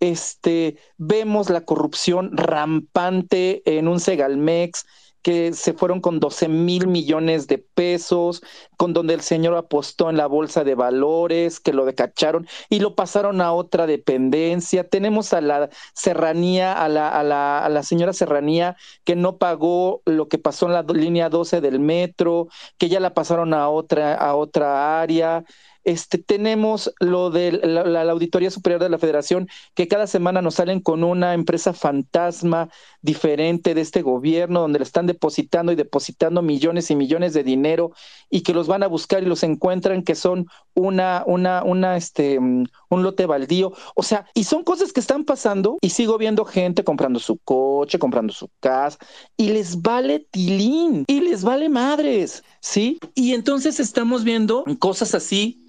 Este, 0.00 0.76
vemos 0.98 1.48
la 1.48 1.64
corrupción 1.64 2.36
rampante 2.36 3.62
en 3.64 3.88
un 3.88 4.00
Segalmex 4.00 4.84
que 5.24 5.54
se 5.54 5.72
fueron 5.72 6.02
con 6.02 6.20
12 6.20 6.48
mil 6.48 6.86
millones 6.86 7.46
de 7.48 7.56
pesos, 7.58 8.42
con 8.76 8.92
donde 8.92 9.14
el 9.14 9.22
señor 9.22 9.56
apostó 9.56 10.10
en 10.10 10.18
la 10.18 10.26
bolsa 10.26 10.64
de 10.64 10.74
valores, 10.74 11.60
que 11.60 11.72
lo 11.72 11.86
decacharon 11.86 12.46
y 12.68 12.80
lo 12.80 12.94
pasaron 12.94 13.40
a 13.40 13.52
otra 13.54 13.86
dependencia. 13.86 14.86
Tenemos 14.86 15.32
a 15.32 15.40
la 15.40 15.70
serranía, 15.94 16.74
a 16.74 16.90
la, 16.90 17.08
a 17.08 17.68
la, 17.70 17.82
señora 17.82 18.12
serranía 18.12 18.76
que 19.04 19.16
no 19.16 19.38
pagó 19.38 20.02
lo 20.04 20.28
que 20.28 20.38
pasó 20.38 20.66
en 20.66 20.74
la 20.74 20.82
línea 20.82 21.30
12 21.30 21.62
del 21.62 21.80
metro, 21.80 22.48
que 22.76 22.90
ya 22.90 23.00
la 23.00 23.14
pasaron 23.14 23.54
a 23.54 23.70
otra, 23.70 24.14
a 24.14 24.34
otra 24.36 25.00
área. 25.00 25.44
Este, 25.84 26.18
tenemos 26.18 26.92
lo 26.98 27.30
de 27.30 27.52
la, 27.52 28.02
Auditoría 28.10 28.50
Superior 28.50 28.82
de 28.82 28.88
la 28.88 28.98
Federación, 28.98 29.48
que 29.74 29.86
cada 29.86 30.06
semana 30.06 30.40
nos 30.40 30.54
salen 30.54 30.80
con 30.80 31.04
una 31.04 31.34
empresa 31.34 31.72
fantasma 31.74 32.70
diferente 33.02 33.74
de 33.74 33.82
este 33.82 34.00
gobierno, 34.00 34.60
donde 34.60 34.78
le 34.78 34.84
están 34.84 35.06
depositando 35.06 35.72
y 35.72 35.76
depositando 35.76 36.40
millones 36.40 36.90
y 36.90 36.96
millones 36.96 37.34
de 37.34 37.44
dinero 37.44 37.92
y 38.30 38.40
que 38.42 38.54
los 38.54 38.66
van 38.66 38.82
a 38.82 38.86
buscar 38.86 39.22
y 39.22 39.26
los 39.26 39.42
encuentran 39.42 40.02
que 40.02 40.14
son 40.14 40.46
una, 40.74 41.22
una, 41.26 41.62
una, 41.62 41.96
este, 41.96 42.40
mm, 42.40 42.64
un 42.88 43.02
lote 43.02 43.26
baldío. 43.26 43.72
O 43.94 44.02
sea, 44.02 44.26
y 44.32 44.44
son 44.44 44.64
cosas 44.64 44.92
que 44.92 45.00
están 45.00 45.24
pasando 45.24 45.76
y 45.82 45.90
sigo 45.90 46.16
viendo 46.16 46.44
gente 46.46 46.82
comprando 46.82 47.20
su 47.20 47.36
coche, 47.38 47.98
comprando 47.98 48.32
su 48.32 48.48
casa 48.60 48.98
y 49.36 49.50
les 49.50 49.82
vale 49.82 50.26
tilín 50.30 51.04
y 51.06 51.20
les 51.20 51.44
vale 51.44 51.68
madres, 51.68 52.42
¿sí? 52.60 52.98
Y 53.14 53.34
entonces 53.34 53.80
estamos 53.80 54.24
viendo 54.24 54.64
cosas 54.78 55.14
así 55.14 55.60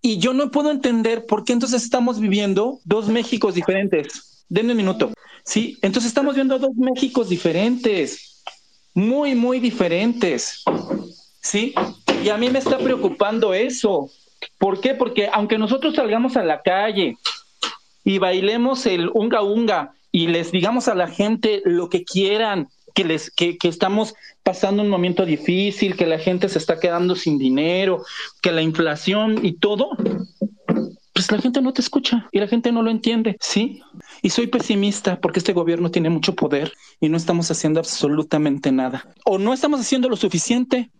y 0.00 0.18
yo 0.18 0.32
no 0.32 0.50
puedo 0.50 0.70
entender 0.70 1.26
por 1.26 1.44
qué 1.44 1.52
entonces 1.52 1.82
estamos 1.82 2.20
viviendo 2.20 2.80
dos 2.84 3.08
Méxicos 3.08 3.54
diferentes. 3.54 4.44
Denme 4.48 4.72
un 4.72 4.76
minuto. 4.76 5.12
Sí, 5.44 5.78
entonces 5.82 6.08
estamos 6.08 6.34
viendo 6.34 6.58
dos 6.58 6.74
Méxicos 6.76 7.28
diferentes, 7.28 8.42
muy, 8.94 9.34
muy 9.34 9.60
diferentes. 9.60 10.64
Sí, 11.40 11.74
y 12.24 12.28
a 12.28 12.36
mí 12.36 12.50
me 12.50 12.58
está 12.58 12.78
preocupando 12.78 13.54
eso. 13.54 14.10
¿Por 14.58 14.80
qué? 14.80 14.94
Porque 14.94 15.28
aunque 15.32 15.58
nosotros 15.58 15.94
salgamos 15.94 16.36
a 16.36 16.44
la 16.44 16.62
calle 16.62 17.16
y 18.04 18.18
bailemos 18.18 18.86
el 18.86 19.10
unga 19.14 19.42
unga 19.42 19.94
y 20.12 20.28
les 20.28 20.50
digamos 20.50 20.88
a 20.88 20.94
la 20.94 21.08
gente 21.08 21.62
lo 21.64 21.88
que 21.88 22.04
quieran, 22.04 22.68
que, 22.96 23.04
les, 23.04 23.30
que, 23.30 23.58
que 23.58 23.68
estamos 23.68 24.14
pasando 24.42 24.82
un 24.82 24.88
momento 24.88 25.26
difícil, 25.26 25.96
que 25.96 26.06
la 26.06 26.18
gente 26.18 26.48
se 26.48 26.58
está 26.58 26.80
quedando 26.80 27.14
sin 27.14 27.36
dinero, 27.36 28.02
que 28.40 28.50
la 28.50 28.62
inflación 28.62 29.44
y 29.44 29.58
todo, 29.58 29.90
pues 31.12 31.30
la 31.30 31.38
gente 31.38 31.60
no 31.60 31.74
te 31.74 31.82
escucha 31.82 32.26
y 32.32 32.40
la 32.40 32.48
gente 32.48 32.72
no 32.72 32.82
lo 32.82 32.90
entiende, 32.90 33.36
¿sí? 33.38 33.82
Y 34.22 34.30
soy 34.30 34.46
pesimista 34.46 35.20
porque 35.20 35.40
este 35.40 35.52
gobierno 35.52 35.90
tiene 35.90 36.08
mucho 36.08 36.34
poder 36.34 36.72
y 36.98 37.10
no 37.10 37.18
estamos 37.18 37.50
haciendo 37.50 37.80
absolutamente 37.80 38.72
nada. 38.72 39.06
O 39.26 39.36
no 39.36 39.52
estamos 39.52 39.78
haciendo 39.78 40.08
lo 40.08 40.16
suficiente 40.16 40.90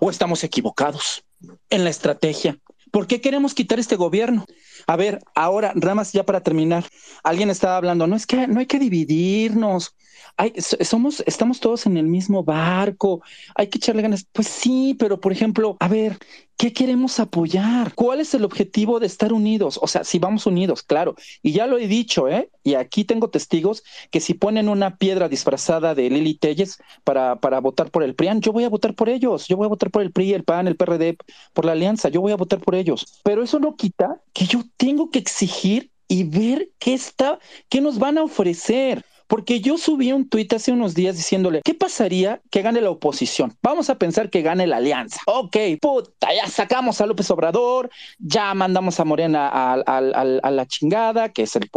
o 0.00 0.10
estamos 0.10 0.42
equivocados 0.42 1.24
en 1.70 1.84
la 1.84 1.90
estrategia. 1.90 2.58
¿Por 2.90 3.06
qué 3.06 3.20
queremos 3.20 3.54
quitar 3.54 3.78
este 3.78 3.94
gobierno? 3.94 4.44
A 4.88 4.96
ver, 4.96 5.20
ahora, 5.36 5.72
más 5.74 6.12
ya 6.12 6.24
para 6.24 6.42
terminar, 6.42 6.84
alguien 7.22 7.50
estaba 7.50 7.76
hablando, 7.76 8.08
no 8.08 8.16
es 8.16 8.26
que 8.26 8.48
no 8.48 8.58
hay 8.58 8.66
que 8.66 8.78
dividirnos, 8.78 9.94
hay, 10.36 10.52
somos, 10.58 11.22
estamos 11.26 11.60
todos 11.60 11.86
en 11.86 11.96
el 11.96 12.06
mismo 12.06 12.42
barco, 12.42 13.22
hay 13.54 13.68
que 13.68 13.78
echarle 13.78 14.02
ganas. 14.02 14.26
Pues 14.32 14.48
sí, 14.48 14.96
pero 14.98 15.20
por 15.20 15.32
ejemplo, 15.32 15.76
a 15.80 15.88
ver, 15.88 16.18
¿qué 16.56 16.72
queremos 16.72 17.20
apoyar? 17.20 17.94
¿Cuál 17.94 18.20
es 18.20 18.34
el 18.34 18.44
objetivo 18.44 19.00
de 19.00 19.06
estar 19.06 19.32
unidos? 19.32 19.78
O 19.82 19.86
sea, 19.86 20.04
si 20.04 20.18
vamos 20.18 20.46
unidos, 20.46 20.82
claro. 20.82 21.14
Y 21.42 21.52
ya 21.52 21.66
lo 21.66 21.78
he 21.78 21.86
dicho, 21.86 22.28
¿eh? 22.28 22.50
Y 22.62 22.74
aquí 22.74 23.04
tengo 23.04 23.30
testigos 23.30 23.84
que 24.10 24.20
si 24.20 24.34
ponen 24.34 24.68
una 24.68 24.96
piedra 24.96 25.28
disfrazada 25.28 25.94
de 25.94 26.10
Lili 26.10 26.34
Telles 26.34 26.78
para, 27.04 27.36
para 27.36 27.60
votar 27.60 27.90
por 27.90 28.02
el 28.02 28.14
PRIAN, 28.14 28.40
yo 28.40 28.52
voy 28.52 28.64
a 28.64 28.68
votar 28.68 28.94
por 28.94 29.08
ellos. 29.08 29.46
Yo 29.48 29.56
voy 29.56 29.66
a 29.66 29.68
votar 29.68 29.90
por 29.90 30.02
el 30.02 30.12
PRI, 30.12 30.34
el 30.34 30.44
PAN, 30.44 30.66
el 30.66 30.76
PRD, 30.76 31.16
por 31.52 31.64
la 31.64 31.72
alianza. 31.72 32.08
Yo 32.08 32.20
voy 32.20 32.32
a 32.32 32.36
votar 32.36 32.60
por 32.60 32.74
ellos. 32.74 33.20
Pero 33.22 33.42
eso 33.42 33.58
no 33.58 33.76
quita 33.76 34.20
que 34.32 34.46
yo 34.46 34.62
tengo 34.76 35.10
que 35.10 35.18
exigir 35.18 35.90
y 36.08 36.24
ver 36.24 36.70
qué 36.78 36.94
está, 36.94 37.38
qué 37.68 37.80
nos 37.80 37.98
van 37.98 38.18
a 38.18 38.22
ofrecer. 38.24 39.04
Porque 39.26 39.60
yo 39.60 39.78
subí 39.78 40.12
un 40.12 40.28
tuit 40.28 40.52
hace 40.52 40.72
unos 40.72 40.94
días 40.94 41.16
diciéndole, 41.16 41.62
¿qué 41.64 41.74
pasaría 41.74 42.42
que 42.50 42.62
gane 42.62 42.80
la 42.80 42.90
oposición? 42.90 43.56
Vamos 43.62 43.90
a 43.90 43.98
pensar 43.98 44.30
que 44.30 44.42
gane 44.42 44.66
la 44.66 44.76
alianza. 44.76 45.20
Ok, 45.26 45.56
puta, 45.80 46.28
ya 46.34 46.48
sacamos 46.48 47.00
a 47.00 47.06
López 47.06 47.30
Obrador, 47.30 47.90
ya 48.18 48.52
mandamos 48.54 49.00
a 49.00 49.04
Morena 49.04 49.48
a, 49.48 50.50
la 50.50 50.66
chingada, 50.66 51.32
que 51.32 51.42
es 51.42 51.56
el, 51.56 51.68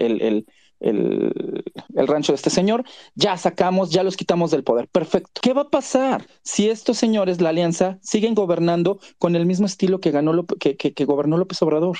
el, 0.00 0.22
el, 0.22 0.46
rancho 0.80 2.32
de 2.32 2.36
este 2.36 2.50
señor, 2.50 2.84
ya 3.14 3.36
sacamos, 3.36 3.90
ya 3.90 4.02
los 4.02 4.16
quitamos 4.16 4.50
del 4.50 4.64
poder. 4.64 4.88
Perfecto. 4.88 5.40
¿Qué 5.42 5.52
va 5.52 5.62
a 5.62 5.70
pasar 5.70 6.26
si 6.42 6.68
estos 6.68 6.98
señores, 6.98 7.40
la 7.40 7.50
alianza, 7.50 7.98
siguen 8.02 8.34
gobernando 8.34 8.98
con 9.18 9.36
el 9.36 9.46
mismo 9.46 9.66
estilo 9.66 10.00
que 10.00 10.10
ganó 10.10 10.46
que, 10.46 10.76
que, 10.76 11.04
gobernó 11.04 11.36
López 11.38 11.60
Obrador? 11.62 11.98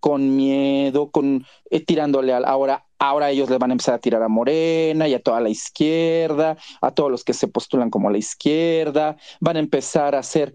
Con 0.00 0.36
miedo, 0.36 1.10
con 1.10 1.46
eh, 1.70 1.80
tirándole 1.80 2.32
a, 2.32 2.38
ahora 2.38 2.84
Ahora 3.04 3.30
ellos 3.30 3.50
le 3.50 3.58
van 3.58 3.70
a 3.70 3.74
empezar 3.74 3.94
a 3.94 3.98
tirar 3.98 4.22
a 4.22 4.28
Morena 4.28 5.06
y 5.06 5.12
a 5.12 5.20
toda 5.20 5.38
la 5.38 5.50
izquierda, 5.50 6.56
a 6.80 6.90
todos 6.92 7.10
los 7.10 7.22
que 7.22 7.34
se 7.34 7.48
postulan 7.48 7.90
como 7.90 8.08
la 8.08 8.16
izquierda, 8.16 9.16
van 9.40 9.56
a 9.56 9.60
empezar 9.60 10.14
a 10.14 10.20
hacer 10.20 10.54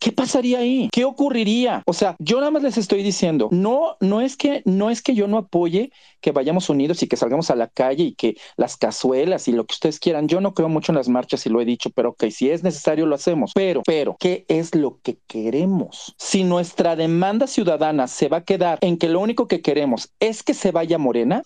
¿qué 0.00 0.12
pasaría 0.12 0.58
ahí? 0.58 0.88
¿Qué 0.92 1.04
ocurriría? 1.04 1.82
O 1.86 1.92
sea, 1.92 2.16
yo 2.18 2.38
nada 2.38 2.50
más 2.50 2.62
les 2.62 2.78
estoy 2.78 3.02
diciendo, 3.02 3.48
no, 3.50 3.96
no 4.00 4.20
es 4.20 4.36
que, 4.36 4.62
no 4.64 4.90
es 4.90 5.02
que 5.02 5.14
yo 5.14 5.28
no 5.28 5.38
apoye 5.38 5.92
que 6.20 6.32
vayamos 6.32 6.70
unidos 6.70 7.02
y 7.02 7.08
que 7.08 7.16
salgamos 7.16 7.50
a 7.50 7.56
la 7.56 7.68
calle 7.68 8.04
y 8.04 8.14
que 8.14 8.36
las 8.56 8.76
cazuelas 8.76 9.48
y 9.48 9.52
lo 9.52 9.64
que 9.64 9.74
ustedes 9.74 9.98
quieran. 9.98 10.28
Yo 10.28 10.40
no 10.40 10.54
creo 10.54 10.68
mucho 10.68 10.92
en 10.92 10.96
las 10.96 11.08
marchas 11.08 11.44
y 11.46 11.50
lo 11.50 11.60
he 11.60 11.64
dicho, 11.64 11.90
pero 11.90 12.14
que 12.14 12.30
si 12.30 12.50
es 12.50 12.62
necesario 12.62 13.06
lo 13.06 13.14
hacemos. 13.14 13.52
Pero, 13.54 13.82
pero, 13.84 14.16
¿qué 14.18 14.44
es 14.48 14.74
lo 14.74 15.00
que 15.02 15.18
queremos? 15.26 16.14
Si 16.18 16.44
nuestra 16.44 16.96
demanda 16.96 17.46
ciudadana 17.46 18.06
se 18.06 18.28
va 18.28 18.38
a 18.38 18.44
quedar 18.44 18.78
en 18.80 18.98
que 18.98 19.08
lo 19.08 19.20
único 19.20 19.48
que 19.48 19.62
queremos 19.62 20.12
es 20.20 20.42
que 20.42 20.54
se 20.54 20.70
vaya 20.70 20.98
Morena, 20.98 21.42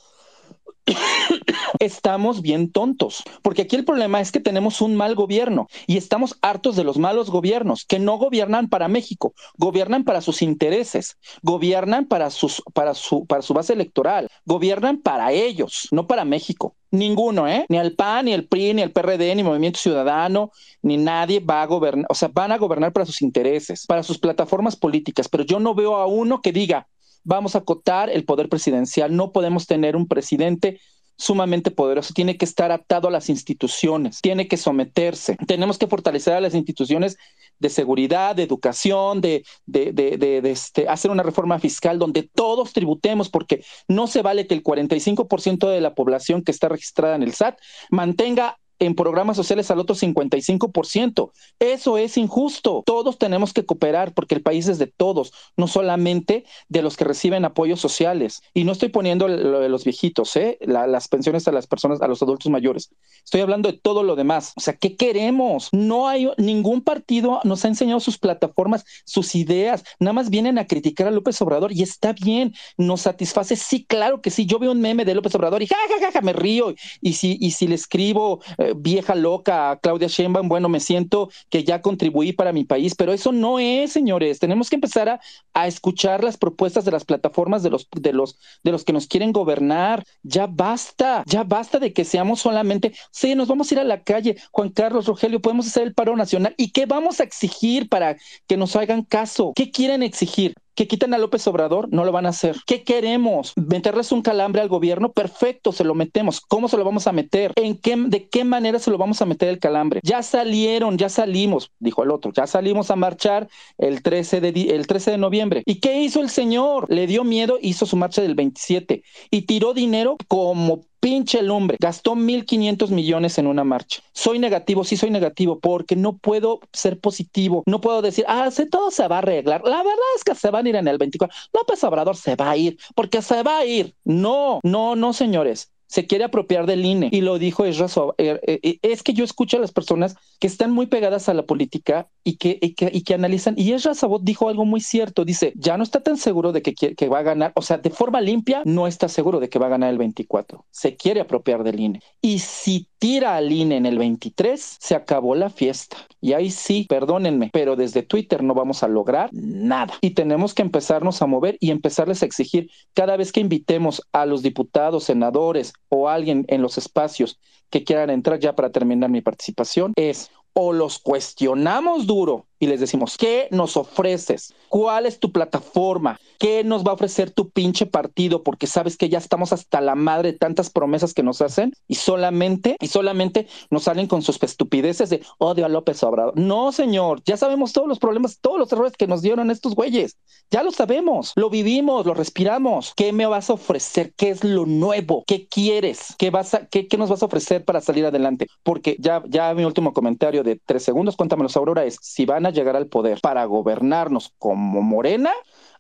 estamos 1.81 2.43
bien 2.43 2.71
tontos, 2.71 3.23
porque 3.43 3.63
aquí 3.63 3.77
el 3.77 3.85
problema 3.85 4.21
es 4.21 4.33
que 4.33 4.41
tenemos 4.41 4.81
un 4.81 4.95
mal 4.95 5.15
gobierno 5.15 5.67
y 5.87 5.97
estamos 5.97 6.39
hartos 6.43 6.77
de 6.77 6.85
los 6.85 6.99
malos 6.99 7.31
gobiernos 7.31 7.85
que 7.85 7.99
no 7.99 8.19
gobiernan 8.19 8.69
para 8.69 8.89
México, 8.89 9.35
gobiernan 9.57 10.05
para 10.05 10.21
sus 10.21 10.43
intereses, 10.43 11.17
gobiernan 11.43 12.07
para 12.07 12.31
sus 12.31 12.63
para 12.73 12.95
su 12.95 13.27
para 13.27 13.43
su 13.43 13.55
base 13.55 13.73
electoral, 13.73 14.29
gobiernan 14.45 15.01
para 15.03 15.33
ellos, 15.33 15.89
no 15.91 16.07
para 16.07 16.25
México. 16.25 16.77
Ninguno, 16.93 17.49
¿eh? 17.49 17.67
Ni 17.69 17.79
el 17.79 17.97
PAN, 17.97 18.27
ni 18.27 18.33
el 18.33 18.47
PRI, 18.47 18.73
ni 18.73 18.83
el 18.83 18.93
PRD, 18.93 19.35
ni 19.35 19.43
Movimiento 19.43 19.81
Ciudadano, 19.81 20.53
ni 20.83 20.97
nadie 20.97 21.41
va 21.41 21.63
a 21.63 21.67
gobernar, 21.67 22.07
o 22.09 22.15
sea, 22.15 22.31
van 22.33 22.53
a 22.53 22.59
gobernar 22.59 22.93
para 22.93 23.05
sus 23.05 23.23
intereses, 23.23 23.87
para 23.87 24.05
sus 24.05 24.19
plataformas 24.19 24.77
políticas, 24.77 25.29
pero 25.29 25.45
yo 25.45 25.59
no 25.59 25.75
veo 25.75 25.97
a 25.97 26.07
uno 26.07 26.41
que 26.41 26.53
diga, 26.53 26.87
vamos 27.27 27.55
a 27.55 27.59
acotar 27.59 28.09
el 28.09 28.25
poder 28.25 28.49
presidencial. 28.49 29.15
No 29.15 29.33
podemos 29.33 29.67
tener 29.67 29.97
un 29.97 30.07
presidente 30.07 30.81
sumamente 31.19 31.71
poderoso, 31.71 32.13
tiene 32.15 32.37
que 32.37 32.45
estar 32.45 32.71
atado 32.71 33.09
a 33.09 33.11
las 33.11 33.31
instituciones, 33.31 34.21
tiene 34.21 34.49
que 34.49 34.59
someterse. 34.59 35.37
Tenemos 35.47 35.79
que 35.79 35.87
fortalecer 35.87 36.35
a 36.35 36.41
las 36.41 36.55
instituciones 36.55 37.17
de 37.59 37.71
seguridad, 37.71 38.37
de 38.37 38.43
educación, 38.43 39.23
de, 39.23 39.45
de, 39.65 39.93
de, 39.93 40.19
de 40.19 40.51
este, 40.51 40.89
hacer 40.89 41.11
una 41.11 41.23
reforma 41.23 41.59
fiscal 41.59 41.99
donde 41.99 42.23
todos 42.23 42.75
tributemos, 42.75 43.31
porque 43.31 43.65
no 43.89 44.07
se 44.07 44.21
vale 44.21 44.47
que 44.47 44.55
el 44.55 44.63
45% 44.63 45.69
de 45.69 45.81
la 45.81 45.95
población 45.95 46.43
que 46.43 46.53
está 46.53 46.69
registrada 46.69 47.17
en 47.17 47.23
el 47.23 47.33
SAT 47.33 47.59
mantenga 47.91 48.59
en 48.79 48.95
programas 48.95 49.37
sociales 49.37 49.71
al 49.71 49.81
otro 49.81 49.95
55%. 49.95 51.31
Eso 51.59 51.99
es 51.99 52.17
injusto. 52.17 52.83
Todos 52.87 53.19
tenemos 53.19 53.53
que 53.53 53.65
cooperar 53.65 54.15
porque 54.15 54.35
el 54.35 54.43
país 54.43 54.69
es 54.69 54.79
de 54.79 54.87
todos, 54.87 55.33
no 55.57 55.69
solamente 55.69 56.45
de 56.69 56.83
los 56.83 56.97
que 56.97 57.05
reciben 57.05 57.45
apoyos 57.45 57.81
sociales. 57.81 58.43
Y 58.55 58.65
no 58.65 58.73
estoy 58.73 58.89
poniendo 58.89 59.29
lo 59.29 59.61
de 59.61 59.69
los 59.69 59.85
viejitos, 59.85 60.37
¿eh? 60.37 60.59
las 60.61 61.09
pensiones 61.09 61.49
a 61.49 61.53
las 61.53 61.67
personas, 61.67 62.03
a 62.03 62.09
los 62.09 62.23
adultos 62.23 62.51
mayores. 62.51 62.91
Estoy 63.25 63.41
hablando 63.41 63.71
de 63.71 63.79
todo 63.79 64.03
lo 64.03 64.17
demás. 64.17 64.53
O 64.57 64.61
sea, 64.61 64.75
¿qué 64.75 64.97
queremos? 64.97 65.69
No 65.73 66.09
hay 66.09 66.29
ningún 66.39 66.83
partido 66.83 67.41
nos 67.45 67.65
ha 67.65 67.69
enseñado 67.69 68.01
sus 68.01 68.19
plataformas, 68.19 68.85
sus 69.05 69.35
ideas. 69.35 69.85
Nada 69.99 70.13
más 70.13 70.31
vienen 70.31 70.59
a 70.59 70.67
criticar 70.67 71.07
a 71.07 71.11
López 71.11 71.41
Obrador 71.43 71.73
y 71.73 71.83
está 71.83 72.13
bien, 72.13 72.55
nos 72.77 73.03
satisface. 73.03 73.57
Sí, 73.57 73.85
claro 73.85 74.21
que 74.21 74.31
sí. 74.31 74.47
Yo 74.47 74.59
veo 74.59 74.73
un 74.73 74.81
meme 74.81 75.05
de 75.05 75.15
López 75.15 75.35
Obrador 75.35 75.63
y 75.63 75.67
ja, 75.67 75.77
ja, 76.01 76.13
ja, 76.13 76.21
me 76.21 76.33
río. 76.33 76.75
Y 77.01 77.15
si, 77.15 77.37
y 77.41 77.53
si 77.53 77.67
le 77.67 77.75
escribo 77.75 78.41
vieja 78.75 79.15
loca, 79.15 79.79
Claudia 79.83 80.09
Sheinbaum, 80.09 80.49
bueno, 80.49 80.69
me 80.69 80.81
siento 80.81 81.31
que 81.51 81.65
ya 81.65 81.83
contribuí 81.83 82.33
para 82.33 82.53
mi 82.53 82.65
país, 82.65 82.95
pero 82.95 83.13
eso 83.13 83.33
no 83.33 83.59
es, 83.59 83.93
señores. 83.93 84.39
Tenemos 84.39 84.71
que 84.71 84.77
empezar 84.77 85.09
a, 85.09 85.21
a 85.55 85.67
escuchar 85.67 86.25
las 86.25 86.37
propuestas 86.37 86.85
de 86.85 86.91
las 86.91 87.05
plataformas 87.05 87.63
de 87.63 87.71
los, 87.71 87.89
de 87.91 88.13
los, 88.13 88.39
de 88.63 88.73
los 88.73 88.85
que 88.85 88.93
nos 88.93 89.07
quieren 89.07 89.33
gobernar. 89.33 90.05
Ya 90.23 90.47
basta, 90.47 91.23
ya 91.27 91.45
basta 91.45 91.79
de 91.79 91.93
que 91.93 92.05
seamos 92.05 92.41
solamente, 92.41 92.93
sí, 93.11 93.35
nos 93.35 93.49
vamos 93.49 93.71
a 93.71 93.75
ir 93.75 93.81
a 93.81 93.85
la 93.85 94.03
calle, 94.03 94.37
Juan 94.51 94.71
Carlos, 94.71 95.07
Rogelio, 95.07 95.41
podemos 95.41 95.67
hacer 95.67 95.85
el 95.85 95.95
paro 95.95 96.17
nacional. 96.17 96.55
¿Y 96.57 96.73
qué 96.73 96.87
vamos 96.87 97.21
a 97.21 97.25
exigir 97.25 97.89
para 97.89 98.17
que 98.47 98.57
nos 98.57 98.75
hagan 98.77 99.03
caso? 99.03 99.53
¿Qué 99.55 99.71
quieren 99.71 100.03
exigir? 100.03 100.55
Que 100.77 100.87
quiten 100.87 101.15
a 101.15 101.19
López 101.19 101.47
Obrador, 101.49 101.89
no 101.91 102.05
lo 102.05 102.13
van 102.13 102.27
a 102.27 102.29
hacer. 102.29 102.57
¿Qué 102.67 102.85
queremos? 102.85 103.55
¿Meterles 103.57 104.13
un 104.13 104.23
calambre 104.23 104.61
al 104.61 104.69
gobierno? 104.69 105.11
Perfecto, 105.11 105.73
se 105.73 105.85
lo 105.85 105.95
metemos. 105.95 106.41
¿Cómo 106.41 106.69
se 106.69 106.77
lo 106.77 106.85
vamos 106.85 107.07
a 107.07 107.13
meter? 107.13 107.53
¿En 107.57 107.79
qué, 107.79 107.97
de 107.97 108.29
qué 108.29 108.45
manera 108.45 108.79
se 108.79 108.91
lo 108.91 108.99
vamos 108.99 109.23
a 109.23 109.27
meter 109.27 109.49
el 109.49 109.59
calambre? 109.59 110.01
Ya 110.05 110.23
salieron, 110.23 110.99
ya 110.99 111.09
salimos, 111.09 111.73
dijo 111.79 112.05
el 112.05 112.11
otro, 112.11 112.31
ya 112.33 112.47
salimos 112.47 112.91
a 112.91 112.97
marchar 112.97 113.49
el 113.79 114.03
13 114.03 114.41
de, 114.41 114.49
el 114.75 114.87
13 114.87 115.13
de 115.13 115.19
noviembre. 115.19 115.63
¿Y 115.65 115.81
qué 115.81 116.03
hizo 116.03 116.21
el 116.21 116.29
señor? 116.29 116.87
Le 116.91 117.07
dio 117.07 117.25
miedo, 117.25 117.59
hizo 117.61 117.87
su 117.87 117.97
marcha 117.97 118.21
del 118.21 118.35
27 118.35 119.03
y 119.31 119.43
tiró 119.43 119.73
dinero 119.73 120.17
como 120.29 120.83
pinche 121.07 121.41
lumbre, 121.41 121.77
gastó 121.79 122.17
1.500 122.17 122.91
millones 122.91 123.39
en 123.39 123.47
una 123.47 123.63
marcha. 123.63 124.03
Soy 124.13 124.41
negativo, 124.41 124.83
sí 124.83 124.97
soy 124.97 125.11
negativo, 125.11 125.61
porque 125.61 125.95
no 125.95 126.19
puedo 126.19 126.59
ser 126.73 126.99
positivo, 126.99 127.63
no 127.65 127.81
puedo 127.81 128.03
decir, 128.03 128.25
ah, 128.27 128.51
se, 128.51 128.67
todo 128.67 128.91
se 128.91 129.07
va 129.07 129.15
a 129.15 129.19
arreglar. 129.21 129.63
La 129.65 129.85
verdad 129.85 129.95
es 130.17 130.25
que 130.25 130.35
se 130.35 130.51
van 130.51 130.67
a 130.67 130.69
ir 130.69 130.75
en 130.75 130.89
el 130.89 130.99
24. 130.99 131.33
López 131.53 131.85
Obrador 131.85 132.17
se 132.17 132.35
va 132.35 132.51
a 132.51 132.57
ir, 132.57 132.77
porque 132.97 133.23
se 133.23 133.41
va 133.45 133.59
a 133.59 133.65
ir. 133.65 133.95
No, 134.03 134.59
no, 134.65 134.97
no, 134.97 135.13
señores 135.13 135.71
se 135.87 136.07
quiere 136.07 136.25
apropiar 136.25 136.67
del 136.67 136.85
INE 136.85 137.09
y 137.13 137.21
lo 137.21 137.39
dijo 137.39 137.65
Ezra 137.65 137.87
eh, 138.19 138.39
eh, 138.47 138.79
es 138.83 139.03
que 139.03 139.13
yo 139.13 139.25
escucho 139.25 139.57
a 139.57 139.61
las 139.61 139.73
personas 139.73 140.17
que 140.41 140.47
están 140.47 140.73
muy 140.73 140.87
pegadas 140.87 141.29
a 141.29 141.35
la 141.35 141.45
política 141.45 142.09
y 142.25 142.37
que, 142.37 142.59
y 142.61 142.75
que, 142.75 142.91
y 142.93 143.03
que 143.03 143.15
analizan 143.15 143.55
y 143.57 143.73
Ezra 143.73 143.95
Sabot 143.95 144.23
dijo 144.23 144.49
algo 144.49 144.65
muy 144.65 144.81
cierto, 144.81 145.25
dice, 145.25 145.53
ya 145.57 145.77
no 145.77 145.83
está 145.83 146.01
tan 146.01 146.17
seguro 146.17 146.53
de 146.53 146.63
que, 146.63 146.75
que 146.75 147.09
va 147.09 147.21
a 147.21 147.23
ganar, 147.23 147.53
o 147.55 147.63
sea, 147.63 147.79
de 147.79 147.91
forma 147.91 148.21
limpia 148.21 148.63
no 148.65 148.87
está 148.87 149.09
seguro 149.09 149.41
de 149.41 149.49
que 149.49 149.59
va 149.59 149.67
a 149.67 149.71
ganar 149.71 149.91
el 149.91 149.99
24, 149.99 150.65
se 150.71 150.97
quiere 150.97 151.21
apropiar 151.21 151.63
del 151.65 151.81
INE 151.81 152.01
y 152.21 152.41
si 152.41 152.89
tira 152.99 153.37
al 153.37 153.53
INE 153.53 153.77
en 153.77 153.87
el 153.87 153.99
23, 153.99 154.79
se 154.81 154.95
acabó 154.95 155.35
la 155.35 155.51
fiesta. 155.51 155.97
Y 156.21 156.33
ahí 156.33 156.51
sí, 156.51 156.87
perdónenme, 156.89 157.51
pero 157.53 157.77
desde 157.77 158.03
Twitter 158.03 158.43
no 158.43 158.55
vamos 158.55 158.83
a 158.83 158.89
lograr 158.89 159.31
nada. 159.33 159.95
Y 160.01 160.11
tenemos 160.11 160.55
que 160.55 160.63
empezarnos 160.63 161.23
a 161.23 161.27
mover 161.27 161.57
y 161.61 161.71
empezarles 161.71 162.23
a 162.23 162.27
exigir 162.27 162.71
cada 162.95 163.17
vez 163.17 163.33
que 163.33 163.41
invitemos 163.41 164.03
a 164.13 164.27
los 164.27 164.43
diputados, 164.43 165.05
senadores 165.05 165.73
o 165.89 166.09
alguien 166.09 166.45
en 166.49 166.63
los 166.63 166.79
espacios 166.79 167.39
que 167.71 167.85
quieran 167.85 168.11
entrar 168.11 168.39
ya 168.39 168.55
para 168.55 168.71
terminar 168.71 169.11
mi 169.11 169.23
participación, 169.23 169.93
es 169.97 170.31
o 170.53 170.73
los 170.73 170.99
cuestionamos 170.99 172.07
duro 172.07 172.47
y 172.59 172.67
les 172.67 172.81
decimos, 172.81 173.17
¿qué 173.17 173.49
nos 173.51 173.77
ofreces? 173.77 174.55
¿Cuál 174.69 175.07
es 175.07 175.21
tu 175.21 175.33
plataforma? 175.33 176.19
¿Qué 176.39 176.65
nos 176.65 176.85
va 176.85 176.91
a 176.91 176.95
ofrecer 176.95 177.31
tu 177.31 177.51
pinche 177.51 177.87
partido? 177.87 178.43
Porque 178.43 178.67
sabes 178.67 178.97
que 178.97 179.09
ya 179.09 179.19
estamos 179.19 179.53
hasta 179.53 179.81
la 179.81 179.95
madre 179.95 180.33
de 180.33 180.39
tantas 180.39 180.71
promesas 180.71 181.15
que 181.15 181.23
nos 181.23 181.41
hacen 181.41 181.73
y 181.89 181.95
solamente, 181.95 182.77
y 182.81 182.89
solamente 182.89 183.47
nos 183.71 183.85
salen 183.85 184.07
con 184.07 184.23
sus 184.23 184.43
estupideces 184.43 185.11
de 185.11 185.23
odio 185.39 185.65
a 185.65 185.69
López 185.69 186.03
Obrador. 186.03 186.37
No, 186.37 186.73
señor, 186.73 187.23
ya 187.25 187.37
sabemos 187.37 187.73
todos 187.73 187.89
los 187.89 187.99
problemas, 187.99 188.39
todos 188.41 188.59
los 188.59 188.73
errores 188.73 188.95
que 188.97 189.07
nos 189.07 189.23
dieron 189.23 189.51
estos 189.51 189.75
güeyes. 189.75 190.17
Ya 190.51 190.63
lo 190.63 190.71
sabemos, 190.71 191.33
lo 191.37 191.51
vivimos, 191.51 192.07
lo 192.07 192.15
respiramos. 192.15 192.93
¿Qué 192.97 193.13
me 193.13 193.27
vas 193.27 193.51
a 193.51 193.55
ofrecer? 193.55 194.13
¿Qué 194.17 194.31
es 194.31 194.45
lo 194.45 194.67
nuevo? 194.67 195.25
¿Qué 195.27 195.47
quieres? 195.49 196.15
¿Qué, 196.19 196.31
vas 196.31 196.55
a, 196.55 196.67
qué, 196.67 196.87
qué 196.87 196.97
nos 196.97 197.11
vas 197.11 197.23
a 197.23 197.27
ofrecer 197.27 197.65
para 197.65 197.81
salir 197.81 198.07
adelante? 198.07 198.47
Porque 198.63 198.97
ya, 198.99 199.23
ya 199.27 199.53
mi 199.55 199.65
último 199.65 199.93
comentario 199.93 200.43
de 200.43 200.61
tres 200.65 200.83
segundos, 200.83 201.17
cuéntamelos, 201.17 201.57
Aurora, 201.57 201.85
es 201.85 201.99
si 202.01 202.27
van 202.47 202.53
a 202.53 202.55
llegar 202.55 202.77
al 202.77 202.87
poder 202.87 203.19
para 203.21 203.45
gobernarnos 203.45 204.33
como 204.39 204.81
Morena, 204.81 205.33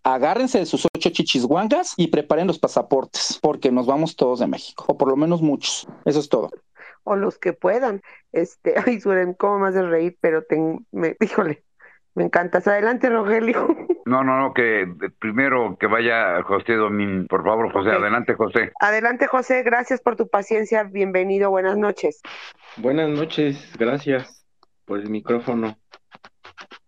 agárrense 0.02 0.58
de 0.58 0.66
sus 0.66 0.86
ocho 0.86 1.10
chichisguangas 1.10 1.94
y 1.96 2.08
preparen 2.08 2.48
los 2.48 2.58
pasaportes, 2.58 3.38
porque 3.40 3.70
nos 3.70 3.86
vamos 3.86 4.16
todos 4.16 4.40
de 4.40 4.48
México, 4.48 4.84
o 4.88 4.98
por 4.98 5.08
lo 5.08 5.16
menos 5.16 5.42
muchos. 5.42 5.86
Eso 6.04 6.18
es 6.18 6.28
todo. 6.28 6.50
O 7.04 7.14
los 7.14 7.38
que 7.38 7.52
puedan. 7.52 8.02
Este, 8.32 8.74
ay, 8.86 9.00
Suren, 9.00 9.34
cómo 9.34 9.60
me 9.60 9.68
hace 9.68 9.82
reír, 9.82 10.16
pero 10.20 10.42
ten, 10.42 10.84
me, 10.90 11.16
híjole, 11.20 11.62
me 12.14 12.24
encantas. 12.24 12.66
Adelante, 12.66 13.08
Rogelio. 13.08 13.68
No, 14.06 14.22
no, 14.22 14.38
no, 14.38 14.54
que 14.54 14.86
primero 15.18 15.76
que 15.80 15.88
vaya 15.88 16.40
José 16.44 16.74
Domín. 16.74 17.26
Por 17.26 17.42
favor, 17.42 17.72
José, 17.72 17.90
adelante, 17.90 18.34
José. 18.34 18.70
Adelante, 18.78 19.26
José, 19.26 19.64
gracias 19.64 20.00
por 20.00 20.14
tu 20.14 20.28
paciencia. 20.28 20.84
Bienvenido, 20.84 21.50
buenas 21.50 21.76
noches. 21.76 22.22
Buenas 22.76 23.08
noches, 23.08 23.68
gracias 23.76 24.46
por 24.84 25.00
el 25.00 25.10
micrófono 25.10 25.76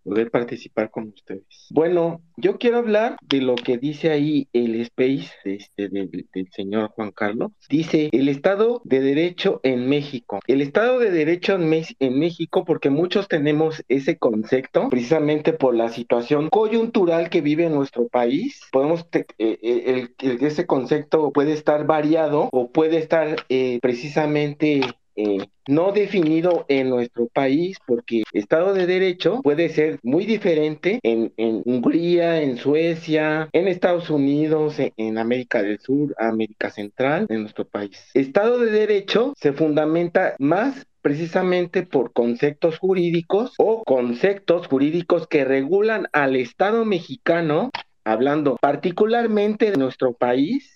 poder 0.03 0.31
participar 0.31 0.89
con 0.91 1.09
ustedes. 1.09 1.67
Bueno, 1.69 2.21
yo 2.37 2.57
quiero 2.57 2.77
hablar 2.77 3.17
de 3.21 3.41
lo 3.41 3.55
que 3.55 3.77
dice 3.77 4.11
ahí 4.11 4.47
el 4.53 4.79
space 4.81 5.29
este, 5.43 5.89
del, 5.89 6.27
señor 6.51 6.89
Juan 6.91 7.11
Carlos. 7.11 7.51
Dice 7.69 8.09
el 8.11 8.29
Estado 8.29 8.81
de 8.85 9.01
Derecho 9.01 9.59
en 9.63 9.87
México. 9.87 10.39
El 10.47 10.61
Estado 10.61 10.99
de 10.99 11.11
Derecho 11.11 11.55
en, 11.55 12.19
México, 12.19 12.65
porque 12.65 12.89
muchos 12.89 13.27
tenemos 13.27 13.83
ese 13.87 14.17
concepto, 14.17 14.89
precisamente 14.89 15.53
por 15.53 15.75
la 15.75 15.89
situación 15.89 16.49
coyuntural 16.49 17.29
que 17.29 17.41
vive 17.41 17.69
nuestro 17.69 18.07
país. 18.07 18.61
Podemos, 18.71 19.05
eh, 19.11 19.25
eh, 19.37 20.07
el, 20.21 20.45
ese 20.45 20.65
concepto 20.65 21.31
puede 21.31 21.53
estar 21.53 21.85
variado 21.85 22.49
o 22.51 22.71
puede 22.71 22.97
estar 22.97 23.45
eh, 23.49 23.79
precisamente 23.81 24.81
eh, 25.21 25.49
no 25.67 25.91
definido 25.91 26.65
en 26.69 26.89
nuestro 26.89 27.27
país, 27.27 27.77
porque 27.85 28.23
Estado 28.31 28.73
de 28.73 28.87
Derecho 28.87 29.41
puede 29.41 29.67
ser 29.67 29.99
muy 30.01 30.25
diferente 30.25 31.01
en, 31.03 31.33
Hungría, 31.65 32.41
en 32.41 32.55
Suecia, 32.55 33.49
en 33.51 33.67
Estados 33.67 34.09
Unidos, 34.09 34.77
en, 34.79 35.17
América 35.17 35.61
del 35.61 35.77
Sur, 35.81 36.15
América 36.17 36.69
Central, 36.69 37.25
en 37.27 37.41
nuestro 37.41 37.67
país. 37.67 38.09
Estado 38.13 38.59
de 38.59 38.71
Derecho 38.71 39.33
se 39.35 39.51
fundamenta 39.51 40.35
más 40.39 40.87
precisamente 41.01 41.83
por 41.83 42.13
conceptos 42.13 42.77
jurídicos 42.77 43.55
o 43.57 43.83
conceptos 43.83 44.67
jurídicos 44.67 45.27
que 45.27 45.43
regulan 45.43 46.07
al 46.13 46.37
Estado 46.37 46.85
mexicano, 46.85 47.71
hablando 48.05 48.55
particularmente 48.61 49.69
de 49.69 49.77
nuestro 49.77 50.13
país, 50.13 50.73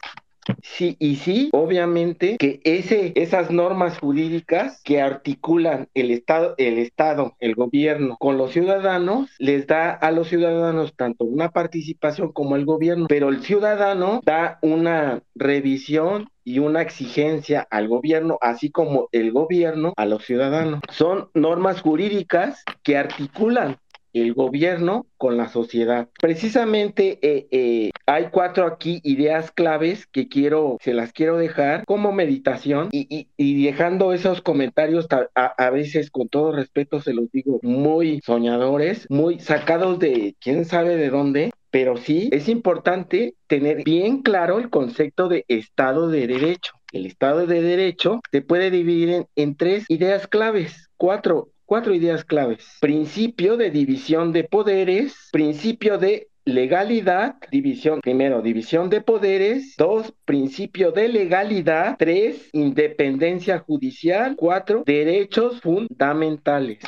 Sí, 0.62 0.96
y 1.00 1.16
sí, 1.18 1.50
obviamente 1.54 2.38
que 2.38 2.62
ese, 2.64 3.14
esas 3.16 3.52
normas 3.52 4.00
jurídicas 4.00 4.82
que 4.84 5.02
articulan 5.02 5.88
el 5.94 6.12
Estado, 6.12 6.56
el 6.58 6.78
Estado, 6.78 7.36
el 7.40 7.56
gobierno 7.56 8.18
con 8.20 8.38
los 8.38 8.52
ciudadanos, 8.52 9.30
les 9.40 9.68
da 9.68 9.92
a 9.92 10.12
los 10.12 10.28
ciudadanos 10.28 10.94
tanto 10.96 11.26
una 11.26 11.52
participación 11.52 12.32
como 12.32 12.56
el 12.56 12.66
gobierno, 12.66 13.08
pero 13.08 13.30
el 13.30 13.42
ciudadano 13.42 14.22
da 14.24 14.60
una 14.62 15.22
revisión 15.36 16.30
y 16.44 16.60
una 16.60 16.82
exigencia 16.82 17.66
al 17.70 17.88
gobierno, 17.88 18.38
así 18.42 18.70
como 18.70 19.08
el 19.12 19.32
gobierno 19.32 19.94
a 19.96 20.06
los 20.06 20.26
ciudadanos. 20.26 20.82
Son 20.92 21.30
normas 21.34 21.82
jurídicas 21.82 22.64
que 22.84 22.98
articulan 22.98 23.78
el 24.14 24.34
gobierno 24.34 25.08
con 25.18 25.38
la 25.38 25.50
sociedad. 25.50 26.10
Precisamente 26.22 27.20
eh, 27.22 27.48
eh, 27.52 27.92
hay 28.06 28.28
cuatro 28.32 28.66
aquí 28.66 29.02
ideas 29.04 29.52
claves 29.52 30.06
que 30.08 30.28
quiero, 30.28 30.78
se 30.82 30.94
las 30.94 31.14
quiero 31.14 31.38
dejar 31.38 31.86
como 31.86 32.12
meditación 32.12 32.90
y, 32.92 33.28
dejando 33.64 34.14
esos 34.14 34.42
comentarios 34.42 35.08
a, 35.36 35.70
veces 35.70 36.12
con 36.12 36.28
todo 36.30 36.52
respeto 36.52 37.02
se 37.02 37.14
los 37.14 37.32
digo 37.32 37.60
muy 37.64 38.22
soñadores, 38.26 39.08
muy 39.10 39.40
sacados 39.40 40.00
de 40.00 40.36
quién 40.40 40.66
sabe 40.66 40.96
de 40.96 41.10
dónde, 41.10 41.52
pero 41.72 41.98
sí 41.98 42.30
es 42.32 42.50
importante 42.50 43.36
tener 43.48 43.84
bien 43.84 44.22
claro 44.22 44.60
el 44.60 44.70
concepto 44.70 45.28
de 45.30 45.46
Estado 45.48 46.08
de 46.10 46.28
Derecho. 46.28 46.74
El 46.92 47.08
Estado 47.08 47.48
de 47.48 47.62
Derecho 47.62 48.20
se 48.32 48.42
puede 48.42 48.70
dividir 48.70 49.26
en 49.36 49.56
tres 49.56 49.86
ideas 49.90 50.28
claves, 50.28 50.90
cuatro 50.98 51.53
cuatro 51.66 51.94
ideas 51.94 52.24
claves. 52.24 52.78
Principio 52.80 53.58
de 53.58 53.72
división 53.72 54.32
de 54.32 54.44
poderes, 54.44 55.30
principio 55.32 55.98
de 55.98 56.30
legalidad, 56.46 57.36
división, 57.52 58.02
primero, 58.02 58.42
división 58.42 58.90
de 58.90 59.02
poderes, 59.02 59.76
dos, 59.78 60.14
principio 60.26 60.92
de 60.92 61.08
legalidad, 61.08 61.96
tres, 61.98 62.50
independencia 62.52 63.60
judicial, 63.60 64.36
cuatro, 64.36 64.84
derechos 64.86 65.62
fundamentales 65.62 66.80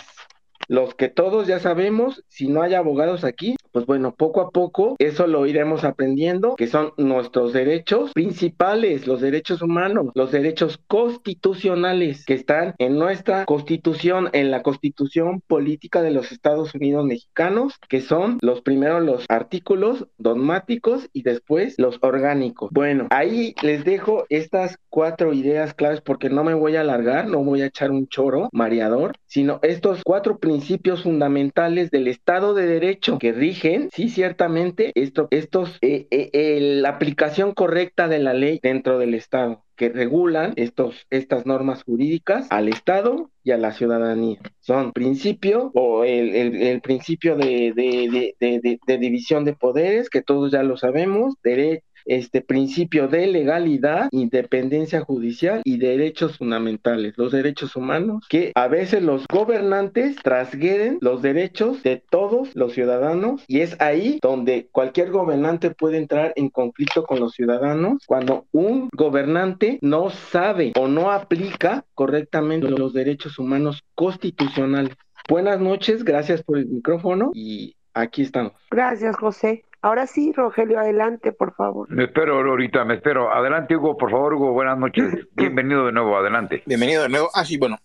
los 0.68 0.96
que 0.96 1.10
todos 1.10 1.48
ya 1.48 1.60
sabemos, 1.60 2.24
si 2.28 2.48
no 2.48 2.62
hay 2.62 2.74
abogados 2.74 3.24
aquí, 3.24 3.56
pues 3.72 3.86
bueno, 3.86 4.16
poco 4.16 4.42
a 4.42 4.52
poco 4.52 4.96
eso 5.00 5.28
lo 5.28 5.46
iremos 5.46 5.84
aprendiendo, 5.84 6.56
que 6.56 6.68
son 6.68 6.94
nuestros 6.98 7.54
derechos 7.54 8.14
principales, 8.14 9.06
los 9.06 9.22
derechos 9.22 9.62
humanos, 9.62 10.12
los 10.16 10.32
derechos 10.32 10.80
constitucionales 10.88 12.26
que 12.26 12.36
están 12.36 12.74
en 12.78 12.98
nuestra 12.98 13.46
constitución, 13.46 14.30
en 14.34 14.50
la 14.50 14.64
constitución 14.64 15.42
política 15.46 16.02
de 16.02 16.12
los 16.12 16.32
Estados 16.32 16.74
Unidos 16.74 17.06
mexicanos, 17.06 17.74
que 17.90 18.02
son 18.02 18.38
los 18.42 18.62
primeros 18.62 19.04
los 19.04 19.26
artículos 19.30 20.08
dogmáticos 20.18 21.10
y 21.12 21.24
después 21.24 21.76
los 21.78 21.98
orgánicos. 22.02 22.70
Bueno, 22.72 23.08
ahí 23.12 23.56
les 23.62 23.84
dejo 23.84 24.26
estas 24.30 24.78
cuatro 24.90 25.34
ideas 25.34 25.74
claves 25.74 26.02
porque 26.02 26.30
no 26.30 26.44
me 26.44 26.54
voy 26.54 26.78
a 26.78 26.82
alargar, 26.82 27.28
no 27.28 27.44
voy 27.44 27.62
a 27.62 27.68
echar 27.68 27.92
un 27.92 28.08
choro 28.08 28.50
mareador, 28.54 29.18
sino 29.26 29.60
estos 29.64 30.02
cuatro 30.04 30.38
principios 30.38 30.55
principios 30.56 31.04
fundamentales 31.04 31.92
del 31.92 32.08
Estado 32.08 32.54
de 32.54 32.66
Derecho 32.66 33.20
que 33.20 33.34
rigen, 33.34 33.90
sí, 33.92 34.08
ciertamente, 34.08 34.94
esto, 34.96 35.28
estos, 35.32 35.78
eh, 35.82 36.08
eh, 36.12 36.60
la 36.82 36.90
aplicación 36.90 37.54
correcta 37.54 38.08
de 38.08 38.20
la 38.20 38.34
ley 38.34 38.60
dentro 38.64 38.98
del 38.98 39.16
Estado 39.16 39.66
que 39.76 39.90
regulan 39.90 40.54
estos, 40.56 41.06
estas 41.10 41.46
normas 41.46 41.84
jurídicas 41.84 42.48
al 42.50 42.70
Estado 42.70 43.30
y 43.44 43.52
a 43.52 43.58
la 43.58 43.74
ciudadanía. 43.74 44.40
Son 44.62 44.94
principio 44.94 45.72
o 45.76 46.06
el, 46.06 46.34
el, 46.34 46.80
principio 46.80 47.36
de, 47.36 47.74
de, 47.76 48.34
de, 48.40 48.80
de, 48.88 48.98
división 48.98 49.44
de 49.44 49.54
poderes, 49.54 50.10
que 50.10 50.22
todos 50.22 50.54
ya 50.54 50.64
lo 50.64 50.78
sabemos, 50.78 51.36
derecho 51.44 51.85
este 52.06 52.42
principio 52.42 53.08
de 53.08 53.28
legalidad, 53.28 54.10
independencia 54.12 55.02
judicial 55.02 55.62
y 55.64 55.78
derechos 55.78 56.38
fundamentales, 56.38 57.14
los 57.18 57.32
derechos 57.32 57.76
humanos, 57.76 58.26
que 58.30 58.52
a 58.56 58.68
veces 58.68 59.04
los 59.04 59.26
gobernantes 59.28 60.16
trasgreden 60.18 60.98
los 61.02 61.22
derechos 61.22 61.84
de 61.84 62.02
todos 62.10 62.56
los 62.56 62.74
ciudadanos 62.74 63.44
y 63.48 63.62
es 63.62 63.80
ahí 63.82 64.20
donde 64.22 64.68
cualquier 64.72 65.12
gobernante 65.12 65.72
puede 65.72 65.98
entrar 65.98 66.34
en 66.36 66.50
conflicto 66.50 67.04
con 67.04 67.20
los 67.20 67.34
ciudadanos 67.34 68.04
cuando 68.06 68.46
un 68.52 68.90
gobernante 68.94 69.80
no 69.82 70.10
sabe 70.10 70.74
o 70.78 70.88
no 70.88 71.12
aplica 71.12 71.86
correctamente 71.94 72.70
los 72.70 72.94
derechos 72.94 73.40
humanos 73.40 73.84
constitucionales. 73.96 74.96
Buenas 75.28 75.60
noches, 75.60 76.04
gracias 76.04 76.44
por 76.44 76.58
el 76.58 76.68
micrófono 76.68 77.32
y 77.34 77.76
aquí 77.94 78.22
estamos. 78.22 78.54
Gracias, 78.70 79.16
José. 79.18 79.64
Ahora 79.86 80.08
sí, 80.08 80.34
Rogelio, 80.36 80.80
adelante, 80.80 81.32
por 81.32 81.54
favor. 81.54 81.88
Me 81.92 82.06
espero 82.06 82.40
ahorita, 82.40 82.84
me 82.86 82.96
espero. 82.96 83.32
Adelante, 83.32 83.76
Hugo, 83.76 83.96
por 83.96 84.10
favor, 84.10 84.34
Hugo, 84.34 84.52
buenas 84.52 84.80
noches. 84.80 85.14
Bienvenido 85.36 85.86
de 85.86 85.92
nuevo, 85.92 86.18
adelante. 86.18 86.64
Bienvenido 86.66 87.04
de 87.04 87.10
nuevo. 87.10 87.30
Ah, 87.36 87.46
sí, 87.46 87.60
bueno. 87.60 87.78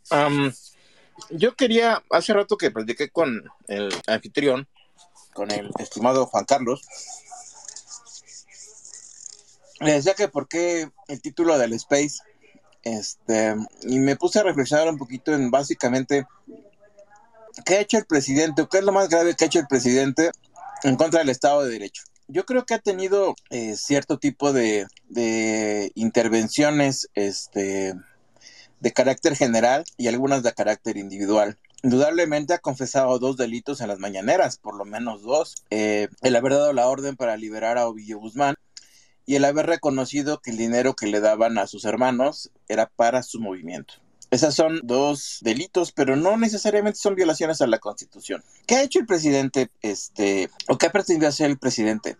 yo 1.28 1.54
quería, 1.56 2.02
hace 2.08 2.32
rato 2.32 2.56
que 2.56 2.70
platiqué 2.70 3.10
con 3.10 3.44
el 3.68 3.92
anfitrión, 4.06 4.66
con 5.34 5.50
el 5.50 5.68
estimado 5.78 6.24
Juan 6.24 6.46
Carlos, 6.46 6.88
le 9.80 9.92
decía 9.92 10.14
que 10.14 10.28
por 10.28 10.48
qué 10.48 10.88
el 11.08 11.20
título 11.20 11.58
del 11.58 11.74
Space, 11.74 12.22
este, 12.82 13.56
y 13.82 13.98
me 13.98 14.16
puse 14.16 14.38
a 14.38 14.44
reflexionar 14.44 14.88
un 14.88 14.96
poquito 14.96 15.34
en 15.34 15.50
básicamente 15.50 16.26
qué 17.66 17.74
ha 17.74 17.80
hecho 17.80 17.98
el 17.98 18.06
presidente, 18.06 18.62
o 18.62 18.70
qué 18.70 18.78
es 18.78 18.84
lo 18.84 18.92
más 18.92 19.10
grave 19.10 19.36
que 19.36 19.44
ha 19.44 19.48
hecho 19.48 19.58
el 19.58 19.66
presidente 19.66 20.30
en 20.82 20.96
contra 20.96 21.20
del 21.20 21.28
Estado 21.28 21.62
de 21.62 21.70
Derecho. 21.70 22.02
Yo 22.28 22.44
creo 22.46 22.64
que 22.64 22.74
ha 22.74 22.78
tenido 22.78 23.34
eh, 23.50 23.74
cierto 23.76 24.18
tipo 24.18 24.52
de, 24.52 24.86
intervenciones 25.94 27.08
este, 27.14 27.94
de 28.78 28.92
carácter 28.92 29.36
general 29.36 29.84
y 29.96 30.06
algunas 30.06 30.42
de 30.42 30.52
carácter 30.52 30.96
individual. 30.96 31.58
Indudablemente 31.82 32.54
ha 32.54 32.58
confesado 32.58 33.18
dos 33.18 33.36
delitos 33.36 33.80
en 33.80 33.88
las 33.88 33.98
mañaneras, 33.98 34.58
por 34.58 34.76
lo 34.76 34.84
menos 34.84 35.22
dos. 35.22 35.56
Eh, 35.70 36.08
el 36.22 36.36
haber 36.36 36.52
dado 36.52 36.72
la 36.72 36.86
orden 36.86 37.16
para 37.16 37.36
liberar 37.36 37.78
a 37.78 37.88
Ovidio 37.88 38.18
Guzmán 38.18 38.54
y 39.26 39.36
el 39.36 39.44
haber 39.44 39.66
reconocido 39.66 40.40
que 40.40 40.50
el 40.50 40.56
dinero 40.56 40.94
que 40.94 41.06
le 41.06 41.20
daban 41.20 41.58
a 41.58 41.66
sus 41.66 41.84
hermanos 41.84 42.50
era 42.68 42.86
para 42.86 43.22
su 43.22 43.40
movimiento. 43.40 43.94
Esas 44.30 44.54
son 44.54 44.80
dos 44.84 45.38
delitos, 45.42 45.92
pero 45.92 46.14
no 46.14 46.36
necesariamente 46.36 47.00
son 47.00 47.16
violaciones 47.16 47.60
a 47.60 47.66
la 47.66 47.78
Constitución. 47.78 48.44
¿Qué 48.66 48.76
ha 48.76 48.82
hecho 48.82 49.00
el 49.00 49.06
presidente, 49.06 49.70
este, 49.82 50.50
o 50.68 50.78
qué 50.78 50.86
ha 50.86 50.92
pretendido 50.92 51.28
hacer 51.28 51.50
el 51.50 51.58
presidente? 51.58 52.16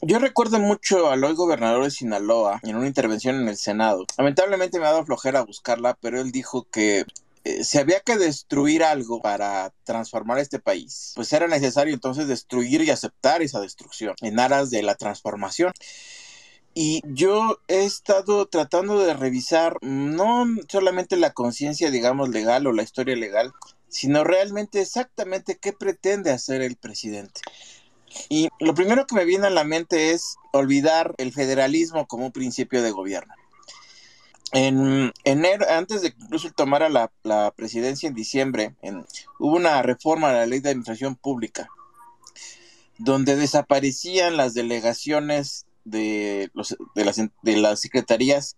Yo 0.00 0.18
recuerdo 0.18 0.58
mucho 0.58 1.10
al 1.10 1.22
hoy 1.24 1.34
gobernador 1.34 1.84
de 1.84 1.90
Sinaloa 1.90 2.60
en 2.62 2.76
una 2.76 2.86
intervención 2.86 3.36
en 3.36 3.48
el 3.48 3.56
Senado. 3.56 4.04
Lamentablemente 4.18 4.78
me 4.78 4.86
ha 4.86 4.90
dado 4.90 5.06
flojera 5.06 5.42
buscarla, 5.42 5.96
pero 6.00 6.20
él 6.20 6.32
dijo 6.32 6.66
que 6.70 7.04
eh, 7.44 7.62
si 7.62 7.78
había 7.78 8.00
que 8.00 8.16
destruir 8.16 8.82
algo 8.82 9.20
para 9.20 9.72
transformar 9.84 10.38
este 10.38 10.58
país, 10.58 11.12
pues 11.14 11.32
era 11.32 11.46
necesario 11.46 11.92
entonces 11.92 12.26
destruir 12.26 12.82
y 12.82 12.90
aceptar 12.90 13.42
esa 13.42 13.60
destrucción 13.60 14.14
en 14.22 14.40
aras 14.40 14.70
de 14.70 14.82
la 14.82 14.94
transformación. 14.94 15.72
Y 16.74 17.02
yo 17.04 17.60
he 17.68 17.84
estado 17.84 18.46
tratando 18.46 18.98
de 18.98 19.14
revisar 19.14 19.76
no 19.80 20.44
solamente 20.68 21.16
la 21.16 21.32
conciencia, 21.32 21.92
digamos, 21.92 22.30
legal 22.30 22.66
o 22.66 22.72
la 22.72 22.82
historia 22.82 23.14
legal, 23.14 23.52
sino 23.88 24.24
realmente 24.24 24.80
exactamente 24.80 25.56
qué 25.56 25.72
pretende 25.72 26.32
hacer 26.32 26.62
el 26.62 26.74
presidente. 26.74 27.40
Y 28.28 28.48
lo 28.58 28.74
primero 28.74 29.06
que 29.06 29.14
me 29.14 29.24
viene 29.24 29.46
a 29.46 29.50
la 29.50 29.62
mente 29.62 30.10
es 30.10 30.36
olvidar 30.52 31.14
el 31.18 31.32
federalismo 31.32 32.06
como 32.06 32.26
un 32.26 32.32
principio 32.32 32.82
de 32.82 32.90
gobierno. 32.90 33.34
En 34.50 35.12
enero, 35.24 35.66
antes 35.68 36.02
de 36.02 36.12
que 36.12 36.22
incluso 36.22 36.50
tomara 36.50 36.88
la, 36.88 37.10
la 37.22 37.52
presidencia 37.52 38.08
en 38.08 38.14
diciembre, 38.14 38.74
hubo 39.38 39.56
una 39.56 39.80
reforma 39.82 40.30
a 40.30 40.32
la 40.32 40.46
ley 40.46 40.60
de 40.60 40.70
administración 40.70 41.16
pública, 41.16 41.68
donde 42.98 43.36
desaparecían 43.36 44.36
las 44.36 44.54
delegaciones 44.54 45.66
de, 45.84 46.50
los, 46.54 46.76
de, 46.94 47.04
las, 47.04 47.16
de 47.42 47.56
las 47.56 47.80
secretarías 47.80 48.56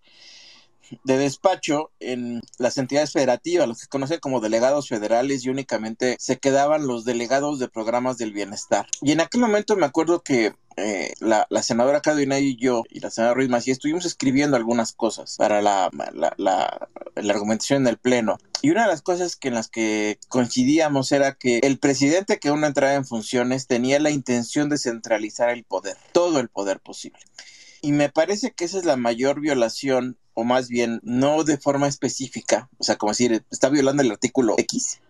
de 1.04 1.18
despacho 1.18 1.90
en 2.00 2.40
las 2.58 2.78
entidades 2.78 3.12
federativas, 3.12 3.68
los 3.68 3.80
que 3.80 3.88
conocen 3.88 4.20
como 4.20 4.40
delegados 4.40 4.88
federales 4.88 5.44
y 5.44 5.50
únicamente 5.50 6.16
se 6.18 6.38
quedaban 6.38 6.86
los 6.86 7.04
delegados 7.04 7.58
de 7.58 7.68
programas 7.68 8.18
del 8.18 8.32
bienestar. 8.32 8.86
Y 9.02 9.12
en 9.12 9.20
aquel 9.20 9.40
momento 9.40 9.76
me 9.76 9.86
acuerdo 9.86 10.22
que 10.22 10.54
eh, 10.78 11.14
la, 11.20 11.46
senadora 11.62 12.02
Cadena 12.02 12.38
y 12.38 12.54
yo 12.56 12.82
y 12.90 13.00
la 13.00 13.10
senadora 13.10 13.36
Ruiz 13.36 13.48
Macías 13.48 13.78
estuvimos 13.78 14.04
escribiendo 14.04 14.58
algunas 14.58 14.92
cosas 14.92 15.36
para 15.38 15.62
la, 15.62 15.90
la, 16.12 16.34
la, 16.36 16.88
argumentación 17.30 17.82
en 17.82 17.88
el 17.88 17.96
pleno. 17.96 18.36
Y 18.60 18.70
una 18.70 18.82
de 18.82 18.88
las 18.88 19.00
cosas 19.00 19.36
que 19.36 19.48
en 19.48 19.54
las 19.54 19.68
que 19.68 20.18
coincidíamos 20.28 21.12
era 21.12 21.34
que 21.34 21.60
el 21.62 21.78
presidente 21.78 22.38
que 22.38 22.48
aún 22.48 22.64
entraba 22.64 22.94
en 22.94 23.06
funciones 23.06 23.66
tenía 23.66 23.98
la 24.00 24.10
intención 24.10 24.68
de 24.68 24.76
centralizar 24.76 25.48
el 25.48 25.64
poder, 25.64 25.96
todo 26.12 26.40
el 26.40 26.48
poder 26.48 26.80
posible. 26.80 27.20
Y 27.80 27.92
me 27.92 28.10
parece 28.10 28.52
que 28.52 28.66
esa 28.66 28.78
es 28.78 28.84
la 28.84 28.96
mayor 28.96 29.40
violación 29.40 30.18
o 30.36 30.44
más 30.44 30.68
bien 30.68 31.00
no 31.02 31.42
de 31.42 31.56
forma 31.58 31.88
específica, 31.88 32.68
o 32.78 32.84
sea, 32.84 32.96
como 32.96 33.10
decir, 33.10 33.44
está 33.50 33.70
violando 33.70 34.02
el 34.02 34.10
artículo 34.12 34.54
X, 34.58 35.00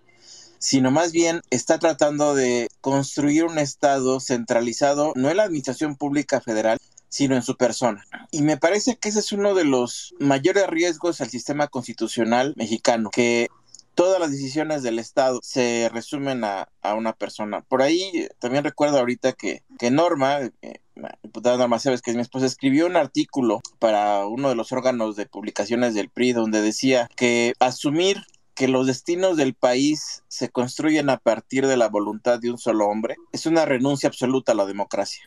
sino 0.58 0.90
más 0.90 1.12
bien 1.12 1.42
está 1.50 1.78
tratando 1.78 2.34
de 2.34 2.68
construir 2.80 3.44
un 3.44 3.58
Estado 3.58 4.20
centralizado, 4.20 5.12
no 5.16 5.28
en 5.28 5.36
la 5.36 5.42
administración 5.42 5.96
pública 5.96 6.40
federal, 6.40 6.78
sino 7.08 7.34
en 7.34 7.42
su 7.42 7.56
persona. 7.56 8.04
Y 8.30 8.42
me 8.42 8.56
parece 8.56 8.96
que 8.96 9.08
ese 9.08 9.18
es 9.18 9.32
uno 9.32 9.54
de 9.54 9.64
los 9.64 10.14
mayores 10.20 10.66
riesgos 10.68 11.20
al 11.20 11.28
sistema 11.28 11.66
constitucional 11.66 12.54
mexicano, 12.56 13.10
que 13.10 13.48
todas 13.96 14.20
las 14.20 14.30
decisiones 14.30 14.82
del 14.82 15.00
Estado 15.00 15.40
se 15.42 15.90
resumen 15.92 16.44
a, 16.44 16.68
una 16.96 17.14
persona. 17.14 17.62
Por 17.62 17.82
ahí 17.82 18.28
también 18.38 18.62
recuerdo 18.62 18.98
ahorita 18.98 19.32
que, 19.32 19.62
Norma, 19.90 20.38
eh, 20.62 20.80
diputada 21.22 21.56
Norma 21.56 21.80
Cebes, 21.80 22.02
que 22.02 22.10
es 22.10 22.16
mi 22.16 22.22
esposa, 22.22 22.46
escribió 22.46 22.86
un 22.86 22.96
artículo 22.96 23.60
para 23.80 24.26
uno 24.26 24.50
de 24.50 24.54
los 24.54 24.70
órganos 24.70 25.16
de 25.16 25.26
publicaciones 25.26 25.94
del 25.94 26.10
PRI 26.10 26.34
donde 26.34 26.62
decía 26.62 27.08
que 27.16 27.54
asumir 27.58 28.18
que 28.54 28.68
los 28.68 28.86
destinos 28.86 29.36
del 29.36 29.54
país 29.54 30.22
se 30.28 30.50
construyen 30.50 31.10
a 31.10 31.16
partir 31.16 31.66
de 31.66 31.76
la 31.76 31.88
voluntad 31.88 32.38
de 32.38 32.50
un 32.50 32.58
solo 32.58 32.86
hombre 32.86 33.16
es 33.32 33.46
una 33.46 33.64
renuncia 33.64 34.08
absoluta 34.08 34.52
a 34.52 34.54
la 34.54 34.66
democracia. 34.66 35.24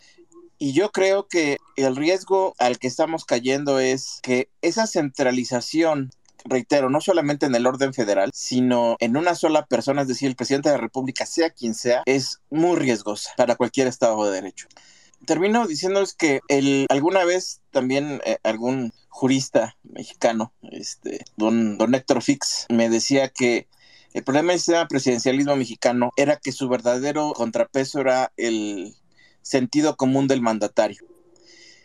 Y 0.57 0.73
yo 0.73 0.91
creo 0.91 1.27
que 1.27 1.57
el 1.75 1.95
riesgo 1.95 2.53
al 2.59 2.79
que 2.79 2.87
estamos 2.87 3.25
cayendo 3.25 3.79
es 3.79 4.19
que 4.21 4.49
esa 4.61 4.87
centralización 4.87 6.11
reitero, 6.45 6.89
no 6.89 7.01
solamente 7.01 7.45
en 7.45 7.55
el 7.55 7.67
orden 7.67 7.93
federal, 7.93 8.31
sino 8.33 8.95
en 8.99 9.17
una 9.17 9.35
sola 9.35 9.65
persona, 9.65 10.03
es 10.03 10.07
decir, 10.07 10.29
el 10.29 10.35
presidente 10.35 10.69
de 10.69 10.75
la 10.75 10.81
República, 10.81 11.25
sea 11.25 11.49
quien 11.49 11.73
sea, 11.73 12.03
es 12.05 12.41
muy 12.49 12.77
riesgosa 12.77 13.31
para 13.37 13.55
cualquier 13.55 13.87
Estado 13.87 14.23
de 14.25 14.31
Derecho 14.31 14.67
termino 15.25 15.67
diciéndoles 15.67 16.13
que 16.13 16.41
alguna 16.89 17.25
vez 17.25 17.61
también 17.71 18.21
eh, 18.25 18.37
algún 18.43 18.93
jurista 19.09 19.75
mexicano, 19.83 20.53
este, 20.71 21.25
don, 21.35 21.77
don 21.77 21.93
Héctor 21.93 22.21
Fix, 22.21 22.65
me 22.69 22.89
decía 22.89 23.29
que 23.29 23.67
el 24.13 24.23
problema 24.23 24.51
del 24.51 24.59
sistema 24.59 24.87
presidencialismo 24.87 25.55
mexicano 25.55 26.11
era 26.15 26.37
que 26.37 26.51
su 26.51 26.67
verdadero 26.69 27.33
contrapeso 27.33 27.99
era 27.99 28.31
el 28.37 28.95
sentido 29.41 29.97
común 29.97 30.27
del 30.27 30.41
mandatario. 30.41 31.05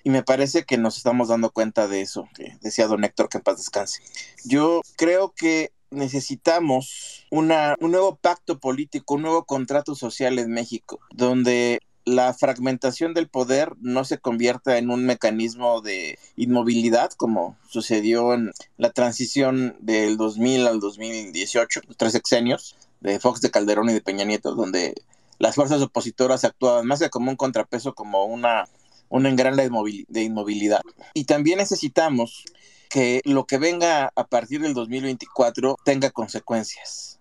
Y 0.04 0.10
me 0.10 0.22
parece 0.22 0.64
que 0.64 0.78
nos 0.78 0.96
estamos 0.96 1.28
dando 1.28 1.50
cuenta 1.50 1.88
de 1.88 2.02
eso, 2.02 2.28
que 2.34 2.56
decía 2.60 2.86
don 2.86 3.04
Héctor 3.04 3.28
que 3.28 3.38
en 3.38 3.44
paz 3.44 3.56
descanse. 3.56 4.02
Yo 4.44 4.82
creo 4.96 5.32
que 5.34 5.72
necesitamos 5.90 7.26
una, 7.30 7.74
un 7.80 7.92
nuevo 7.92 8.16
pacto 8.16 8.58
político, 8.58 9.14
un 9.14 9.22
nuevo 9.22 9.44
contrato 9.44 9.94
social 9.94 10.38
en 10.38 10.50
México, 10.50 11.00
donde 11.10 11.80
la 12.04 12.34
fragmentación 12.34 13.14
del 13.14 13.28
poder 13.28 13.72
no 13.80 14.04
se 14.04 14.18
convierta 14.18 14.76
en 14.76 14.90
un 14.90 15.06
mecanismo 15.06 15.80
de 15.80 16.18
inmovilidad 16.36 17.12
como 17.12 17.56
sucedió 17.68 18.34
en 18.34 18.52
la 18.76 18.90
transición 18.90 19.76
del 19.80 20.16
2000 20.16 20.66
al 20.66 20.80
2018, 20.80 21.80
tres 21.96 22.12
sexenios 22.12 22.76
de 23.00 23.18
Fox 23.20 23.40
de 23.40 23.50
Calderón 23.50 23.88
y 23.88 23.94
de 23.94 24.02
Peña 24.02 24.24
Nieto, 24.24 24.54
donde 24.54 24.94
las 25.38 25.54
fuerzas 25.54 25.80
opositoras 25.82 26.44
actuaban 26.44 26.86
más 26.86 27.00
que 27.00 27.10
como 27.10 27.30
un 27.30 27.36
contrapeso, 27.36 27.94
como 27.94 28.24
una, 28.24 28.66
un 29.14 29.26
engrane 29.26 29.70
de 30.08 30.22
inmovilidad. 30.22 30.80
Y 31.14 31.24
también 31.24 31.58
necesitamos 31.58 32.44
que 32.90 33.20
lo 33.24 33.46
que 33.46 33.58
venga 33.58 34.12
a 34.16 34.26
partir 34.26 34.60
del 34.60 34.74
2024 34.74 35.76
tenga 35.84 36.10
consecuencias 36.10 37.14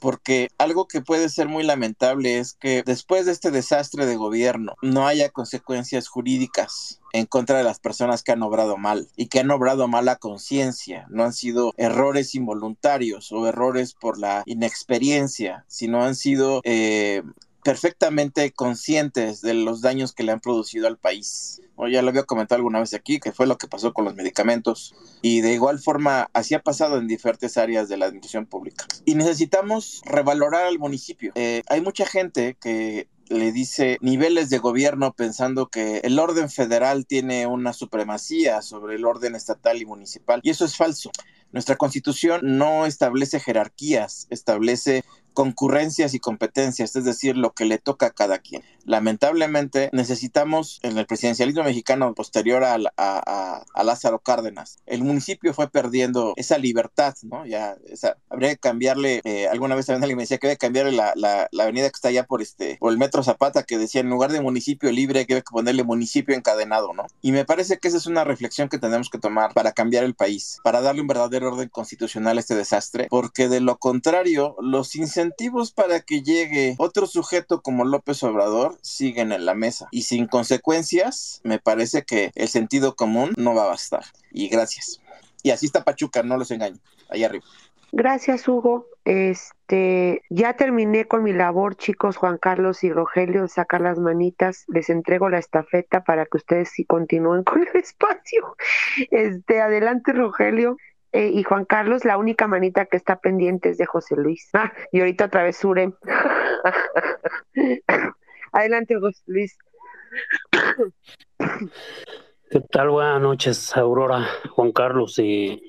porque 0.00 0.48
algo 0.58 0.88
que 0.88 1.02
puede 1.02 1.28
ser 1.28 1.46
muy 1.46 1.62
lamentable 1.62 2.38
es 2.38 2.54
que 2.54 2.82
después 2.82 3.26
de 3.26 3.32
este 3.32 3.50
desastre 3.50 4.06
de 4.06 4.16
gobierno 4.16 4.74
no 4.82 5.06
haya 5.06 5.28
consecuencias 5.28 6.08
jurídicas 6.08 7.00
en 7.12 7.26
contra 7.26 7.58
de 7.58 7.64
las 7.64 7.78
personas 7.80 8.22
que 8.22 8.32
han 8.32 8.42
obrado 8.42 8.76
mal 8.76 9.08
y 9.14 9.26
que 9.26 9.40
han 9.40 9.50
obrado 9.50 9.88
mal 9.88 10.08
a 10.08 10.16
conciencia. 10.16 11.06
No 11.10 11.24
han 11.24 11.32
sido 11.32 11.74
errores 11.76 12.34
involuntarios 12.34 13.30
o 13.30 13.46
errores 13.46 13.94
por 13.94 14.18
la 14.18 14.42
inexperiencia, 14.46 15.64
sino 15.68 16.02
han 16.02 16.16
sido 16.16 16.62
eh, 16.64 17.22
perfectamente 17.62 18.52
conscientes 18.52 19.40
de 19.40 19.54
los 19.54 19.80
daños 19.80 20.12
que 20.12 20.22
le 20.22 20.32
han 20.32 20.40
producido 20.40 20.86
al 20.86 20.98
país. 20.98 21.60
O 21.76 21.88
ya 21.88 22.02
lo 22.02 22.10
había 22.10 22.24
comentado 22.24 22.56
alguna 22.56 22.80
vez 22.80 22.94
aquí, 22.94 23.20
que 23.20 23.32
fue 23.32 23.46
lo 23.46 23.58
que 23.58 23.66
pasó 23.66 23.92
con 23.92 24.04
los 24.04 24.14
medicamentos. 24.14 24.94
Y 25.22 25.40
de 25.40 25.54
igual 25.54 25.78
forma, 25.78 26.28
así 26.32 26.54
ha 26.54 26.62
pasado 26.62 26.98
en 26.98 27.08
diferentes 27.08 27.56
áreas 27.56 27.88
de 27.88 27.96
la 27.96 28.06
administración 28.06 28.46
pública. 28.46 28.86
Y 29.04 29.14
necesitamos 29.14 30.02
revalorar 30.04 30.66
al 30.66 30.78
municipio. 30.78 31.32
Eh, 31.34 31.62
hay 31.68 31.80
mucha 31.80 32.06
gente 32.06 32.56
que 32.60 33.08
le 33.30 33.52
dice 33.52 33.96
niveles 34.00 34.50
de 34.50 34.58
gobierno 34.58 35.12
pensando 35.14 35.68
que 35.68 35.98
el 35.98 36.18
orden 36.18 36.50
federal 36.50 37.06
tiene 37.06 37.46
una 37.46 37.72
supremacía 37.72 38.60
sobre 38.60 38.96
el 38.96 39.04
orden 39.04 39.36
estatal 39.36 39.80
y 39.80 39.86
municipal. 39.86 40.40
Y 40.42 40.50
eso 40.50 40.64
es 40.64 40.76
falso. 40.76 41.10
Nuestra 41.52 41.76
constitución 41.76 42.40
no 42.42 42.86
establece 42.86 43.40
jerarquías, 43.40 44.26
establece 44.30 45.04
concurrencias 45.32 46.14
y 46.14 46.20
competencias, 46.20 46.96
es 46.96 47.04
decir, 47.04 47.36
lo 47.36 47.52
que 47.52 47.64
le 47.64 47.78
toca 47.78 48.06
a 48.06 48.10
cada 48.10 48.38
quien. 48.38 48.62
Lamentablemente 48.84 49.90
necesitamos 49.92 50.80
en 50.82 50.98
el 50.98 51.06
presidencialismo 51.06 51.62
mexicano 51.64 52.14
posterior 52.14 52.64
a, 52.64 52.76
a, 52.96 53.84
Lázaro 53.84 54.20
Cárdenas, 54.20 54.78
el 54.86 55.02
municipio 55.02 55.52
fue 55.54 55.68
perdiendo 55.68 56.34
esa 56.36 56.58
libertad, 56.58 57.14
¿no? 57.22 57.46
Ya 57.46 57.76
habría 58.28 58.50
que 58.50 58.58
cambiarle, 58.58 59.20
eh, 59.24 59.48
alguna 59.48 59.74
vez 59.74 59.86
también 59.86 60.04
alguien 60.04 60.16
me 60.18 60.22
decía 60.24 60.38
que 60.38 60.46
había 60.46 60.56
que 60.56 60.66
cambiarle 60.66 60.92
la, 60.92 61.12
la, 61.16 61.48
avenida 61.62 61.88
que 61.88 61.96
está 61.96 62.08
allá 62.08 62.24
por 62.24 62.42
este, 62.42 62.76
por 62.78 62.92
el 62.92 62.98
metro 62.98 63.22
Zapata, 63.22 63.62
que 63.62 63.78
decía 63.78 64.00
en 64.00 64.10
lugar 64.10 64.32
de 64.32 64.40
municipio 64.40 64.92
libre, 64.92 65.26
que 65.26 65.34
hay 65.34 65.40
que 65.40 65.50
ponerle 65.50 65.82
municipio 65.82 66.34
encadenado, 66.34 66.92
¿no? 66.92 67.06
Y 67.20 67.32
me 67.32 67.44
parece 67.44 67.78
que 67.78 67.88
esa 67.88 67.96
es 67.96 68.06
una 68.06 68.24
reflexión 68.24 68.68
que 68.68 68.78
tenemos 68.78 69.10
que 69.10 69.18
tomar 69.18 69.54
para 69.54 69.72
cambiar 69.72 70.04
el 70.04 70.14
país, 70.14 70.58
para 70.62 70.80
darle 70.80 71.00
un 71.00 71.08
verdadero 71.08 71.48
orden 71.48 71.68
constitucional 71.68 72.36
a 72.36 72.40
este 72.40 72.54
desastre, 72.54 73.06
porque 73.10 73.48
de 73.48 73.60
lo 73.60 73.78
contrario, 73.78 74.56
los 74.60 74.94
incentivos 75.20 75.72
para 75.72 76.00
que 76.00 76.22
llegue 76.22 76.74
otro 76.78 77.06
sujeto 77.06 77.60
como 77.60 77.84
López 77.84 78.22
Obrador 78.22 78.78
siguen 78.82 79.32
en 79.32 79.44
la 79.44 79.54
mesa 79.54 79.88
y 79.90 80.02
sin 80.02 80.26
consecuencias, 80.26 81.40
me 81.44 81.58
parece 81.58 82.02
que 82.02 82.30
el 82.34 82.48
sentido 82.48 82.96
común 82.96 83.32
no 83.36 83.54
va 83.54 83.64
a 83.64 83.68
bastar. 83.68 84.04
Y 84.30 84.48
gracias. 84.48 85.00
Y 85.42 85.50
así 85.50 85.66
está 85.66 85.84
Pachuca, 85.84 86.22
no 86.22 86.36
los 86.36 86.50
engaño, 86.50 86.78
ahí 87.10 87.24
arriba. 87.24 87.44
Gracias, 87.92 88.46
Hugo. 88.46 88.86
Este, 89.04 90.22
ya 90.30 90.54
terminé 90.54 91.06
con 91.06 91.24
mi 91.24 91.32
labor, 91.32 91.74
chicos, 91.74 92.16
Juan 92.16 92.38
Carlos 92.38 92.84
y 92.84 92.92
Rogelio, 92.92 93.48
sacar 93.48 93.80
las 93.80 93.98
manitas. 93.98 94.64
Les 94.68 94.90
entrego 94.90 95.28
la 95.28 95.38
estafeta 95.38 96.04
para 96.04 96.26
que 96.26 96.36
ustedes 96.36 96.72
continúen 96.86 97.42
con 97.44 97.62
el 97.62 97.80
espacio. 97.80 98.56
Este, 99.10 99.60
adelante, 99.60 100.12
Rogelio. 100.12 100.76
Eh, 101.12 101.32
y 101.34 101.42
Juan 101.42 101.64
Carlos, 101.64 102.04
la 102.04 102.16
única 102.16 102.46
manita 102.46 102.86
que 102.86 102.96
está 102.96 103.16
pendiente 103.16 103.70
es 103.70 103.78
de 103.78 103.86
José 103.86 104.16
Luis. 104.16 104.48
Ah, 104.52 104.72
y 104.92 105.00
ahorita 105.00 105.26
otra 105.26 105.42
vez 105.42 105.56
Sure. 105.56 105.92
Adelante, 108.52 108.98
José 108.98 109.22
Luis. 109.26 109.58
¿Qué 112.50 112.60
tal? 112.70 112.90
Buenas 112.90 113.20
noches, 113.20 113.76
Aurora, 113.76 114.26
Juan 114.50 114.72
Carlos 114.72 115.18
y 115.18 115.62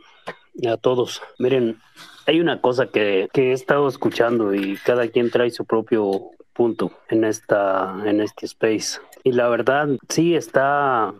a 0.68 0.78
todos. 0.78 1.22
Miren, 1.40 1.80
hay 2.25 2.40
una 2.40 2.61
cosa 2.61 2.88
que, 2.88 3.30
que 3.33 3.50
he 3.50 3.53
estado 3.53 3.88
escuchando 3.88 4.53
y 4.53 4.77
cada 4.77 5.08
quien 5.08 5.32
trae 5.32 5.51
su 5.51 5.66
propio 5.66 6.32
punto 6.53 6.91
en 7.09 7.24
esta 7.24 7.95
en 8.06 8.22
este 8.22 8.45
space. 8.45 9.00
Y 9.24 9.32
la 9.32 9.48
verdad 9.50 9.90
sí 10.09 10.35
está 10.35 11.14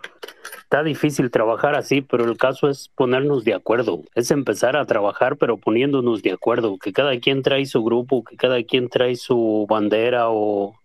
está 0.64 0.84
difícil 0.84 1.32
trabajar 1.32 1.76
así 1.76 2.02
pero 2.02 2.26
el 2.26 2.38
caso 2.38 2.70
es 2.70 2.90
ponernos 2.96 3.44
de 3.44 3.54
acuerdo. 3.54 4.04
Es 4.16 4.32
empezar 4.32 4.76
a 4.76 4.86
trabajar 4.86 5.38
pero 5.38 5.58
poniéndonos 5.58 6.22
de 6.22 6.32
acuerdo. 6.32 6.78
Que 6.78 6.94
cada 6.94 7.18
quien 7.20 7.42
trae 7.42 7.66
su 7.66 7.84
grupo 7.84 8.24
que 8.24 8.36
cada 8.38 8.62
quien 8.64 8.90
trae 8.90 9.16
su 9.16 9.66
bandera 9.70 10.30
o 10.30 10.76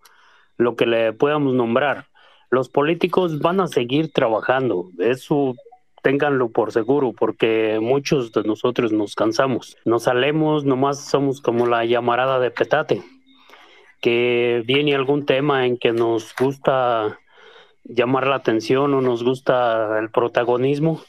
lo 0.57 0.77
que 0.77 0.87
le 0.87 1.13
podamos 1.13 1.55
nombrar. 1.55 2.07
Los 2.51 2.69
políticos 2.69 3.41
van 3.41 3.61
a 3.61 3.67
seguir 3.67 4.13
trabajando. 4.13 4.91
Eso 4.99 5.57
ténganlo 6.07 6.51
por 6.51 6.71
seguro, 6.71 7.13
porque 7.13 7.81
muchos 7.83 8.31
de 8.31 8.45
nosotros 8.45 8.93
nos 8.93 9.17
cansamos. 9.17 9.77
Nos 9.85 10.05
salemos, 10.05 10.65
nomás 10.65 11.05
somos 11.05 11.41
como 11.41 11.67
la 11.67 11.85
llamarada 11.85 12.39
de 12.39 12.53
petate, 12.53 13.03
que 14.01 14.63
viene 14.65 14.95
algún 14.95 15.27
tema 15.27 15.67
en 15.67 15.77
que 15.77 15.91
nos 15.91 16.33
gusta 16.39 17.19
llamar 17.83 18.29
la 18.29 18.37
atención 18.37 18.95
o 18.95 19.01
nos 19.01 19.25
gusta 19.25 19.99
el 19.99 20.11
protagonismo, 20.13 21.03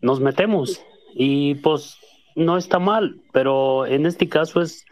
nos 0.00 0.20
metemos 0.20 0.82
y 1.12 1.56
pues 1.56 1.98
no 2.34 2.56
está 2.56 2.78
mal, 2.78 3.20
pero 3.32 3.84
en 3.84 4.06
este 4.06 4.30
caso 4.30 4.62
es 4.62 4.86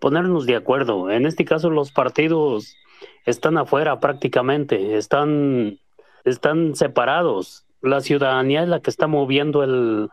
ponernos 0.00 0.46
de 0.46 0.56
acuerdo. 0.56 1.10
En 1.10 1.26
este 1.26 1.44
caso 1.44 1.68
los 1.68 1.92
partidos 1.92 2.74
están 3.26 3.58
afuera 3.58 4.00
prácticamente, 4.00 4.96
están, 4.96 5.78
están 6.24 6.74
separados 6.74 7.63
la 7.84 8.00
ciudadanía 8.00 8.62
es 8.62 8.68
la 8.68 8.80
que 8.80 8.90
está 8.90 9.06
moviendo 9.06 9.62
el, 9.62 10.08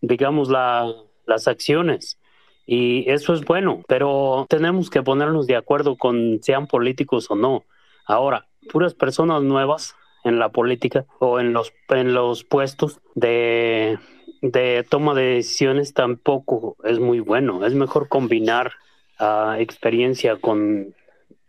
digamos, 0.00 0.48
la, 0.48 0.92
las 1.26 1.48
acciones. 1.48 2.18
Y 2.66 3.10
eso 3.10 3.34
es 3.34 3.44
bueno, 3.44 3.82
pero 3.88 4.46
tenemos 4.48 4.88
que 4.88 5.02
ponernos 5.02 5.46
de 5.46 5.56
acuerdo 5.56 5.96
con 5.96 6.40
sean 6.42 6.66
políticos 6.66 7.30
o 7.30 7.34
no. 7.34 7.64
Ahora, 8.06 8.46
puras 8.70 8.94
personas 8.94 9.42
nuevas 9.42 9.94
en 10.24 10.38
la 10.38 10.50
política 10.50 11.04
o 11.18 11.40
en 11.40 11.52
los, 11.52 11.72
en 11.88 12.14
los 12.14 12.44
puestos 12.44 13.00
de, 13.14 13.98
de 14.40 14.86
toma 14.88 15.14
de 15.14 15.34
decisiones 15.34 15.92
tampoco 15.92 16.76
es 16.84 16.98
muy 17.00 17.20
bueno. 17.20 17.66
Es 17.66 17.74
mejor 17.74 18.08
combinar 18.08 18.72
uh, 19.18 19.54
experiencia 19.58 20.36
con, 20.36 20.94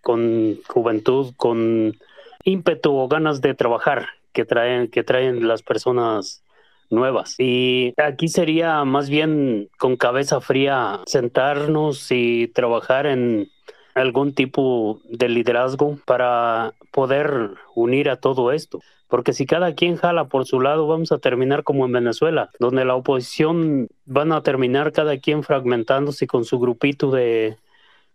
con 0.02 0.58
juventud, 0.68 1.34
con 1.38 1.96
ímpetu 2.44 2.96
o 2.96 3.08
ganas 3.08 3.42
de 3.42 3.54
trabajar 3.54 4.10
que 4.34 4.46
traen, 4.46 4.90
que 4.90 5.04
traen 5.04 5.48
las 5.48 5.64
personas 5.64 6.44
nuevas. 6.90 7.36
Y 7.40 7.94
aquí 7.98 8.28
sería 8.28 8.84
más 8.86 9.10
bien 9.10 9.70
con 9.78 9.98
cabeza 9.98 10.42
fría 10.42 11.02
sentarnos 11.06 12.08
y 12.12 12.48
trabajar 12.50 13.06
en 13.06 13.50
algún 13.96 14.34
tipo 14.34 15.02
de 15.10 15.30
liderazgo 15.30 15.98
para 16.06 16.74
poder 16.92 17.52
unir 17.76 18.10
a 18.10 18.18
todo 18.18 18.52
esto. 18.52 18.80
Porque 19.08 19.34
si 19.34 19.46
cada 19.46 19.76
quien 19.76 19.96
jala 19.96 20.26
por 20.26 20.46
su 20.46 20.60
lado, 20.60 20.88
vamos 20.88 21.12
a 21.12 21.20
terminar 21.20 21.64
como 21.64 21.86
en 21.86 21.92
Venezuela, 21.92 22.50
donde 22.60 22.86
la 22.86 22.96
oposición 22.96 23.88
van 24.06 24.32
a 24.32 24.42
terminar 24.42 24.92
cada 24.92 25.20
quien 25.20 25.44
fragmentándose 25.44 26.26
con 26.26 26.46
su 26.46 26.60
grupito 26.60 27.12
de 27.12 27.58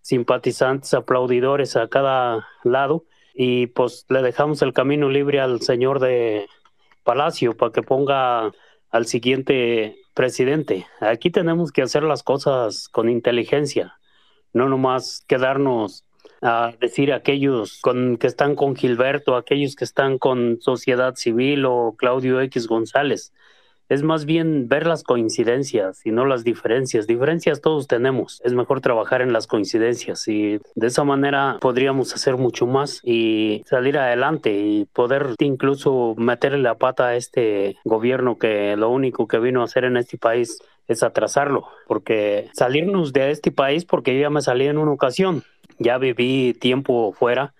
simpatizantes, 0.00 0.94
aplaudidores 0.94 1.76
a 1.76 1.86
cada 1.88 2.48
lado 2.64 3.04
y 3.40 3.68
pues 3.68 4.04
le 4.08 4.20
dejamos 4.20 4.62
el 4.62 4.72
camino 4.72 5.08
libre 5.08 5.38
al 5.38 5.60
señor 5.60 6.00
de 6.00 6.48
Palacio 7.04 7.56
para 7.56 7.70
que 7.70 7.84
ponga 7.84 8.50
al 8.90 9.06
siguiente 9.06 9.96
presidente. 10.12 10.88
Aquí 11.00 11.30
tenemos 11.30 11.70
que 11.70 11.82
hacer 11.82 12.02
las 12.02 12.24
cosas 12.24 12.88
con 12.88 13.08
inteligencia, 13.08 13.96
no 14.52 14.68
nomás 14.68 15.24
quedarnos 15.28 16.04
a 16.42 16.72
decir 16.80 17.12
aquellos 17.12 17.80
con, 17.80 18.16
que 18.16 18.26
están 18.26 18.56
con 18.56 18.74
Gilberto, 18.74 19.36
aquellos 19.36 19.76
que 19.76 19.84
están 19.84 20.18
con 20.18 20.60
Sociedad 20.60 21.14
Civil 21.14 21.64
o 21.64 21.94
Claudio 21.96 22.40
X 22.40 22.66
González 22.66 23.32
es 23.88 24.02
más 24.02 24.24
bien 24.24 24.68
ver 24.68 24.86
las 24.86 25.02
coincidencias 25.02 26.04
y 26.04 26.10
no 26.10 26.26
las 26.26 26.44
diferencias. 26.44 27.06
Diferencias 27.06 27.60
todos 27.60 27.86
tenemos. 27.86 28.40
Es 28.44 28.54
mejor 28.54 28.80
trabajar 28.80 29.22
en 29.22 29.32
las 29.32 29.46
coincidencias 29.46 30.28
y 30.28 30.60
de 30.74 30.86
esa 30.86 31.04
manera 31.04 31.58
podríamos 31.60 32.14
hacer 32.14 32.36
mucho 32.36 32.66
más 32.66 33.00
y 33.02 33.62
salir 33.66 33.98
adelante 33.98 34.52
y 34.52 34.84
poder 34.86 35.34
incluso 35.38 36.14
meterle 36.16 36.58
la 36.58 36.76
pata 36.76 37.08
a 37.08 37.16
este 37.16 37.76
gobierno 37.84 38.38
que 38.38 38.76
lo 38.76 38.90
único 38.90 39.26
que 39.26 39.38
vino 39.38 39.62
a 39.62 39.64
hacer 39.64 39.84
en 39.84 39.96
este 39.96 40.18
país 40.18 40.58
es 40.86 41.02
atrasarlo, 41.02 41.66
porque 41.86 42.48
salirnos 42.54 43.12
de 43.12 43.30
este 43.30 43.52
país, 43.52 43.84
porque 43.84 44.14
yo 44.14 44.22
ya 44.22 44.30
me 44.30 44.40
salí 44.40 44.66
en 44.66 44.78
una 44.78 44.90
ocasión, 44.90 45.42
ya 45.78 45.98
viví 45.98 46.54
tiempo 46.54 47.12
fuera 47.12 47.52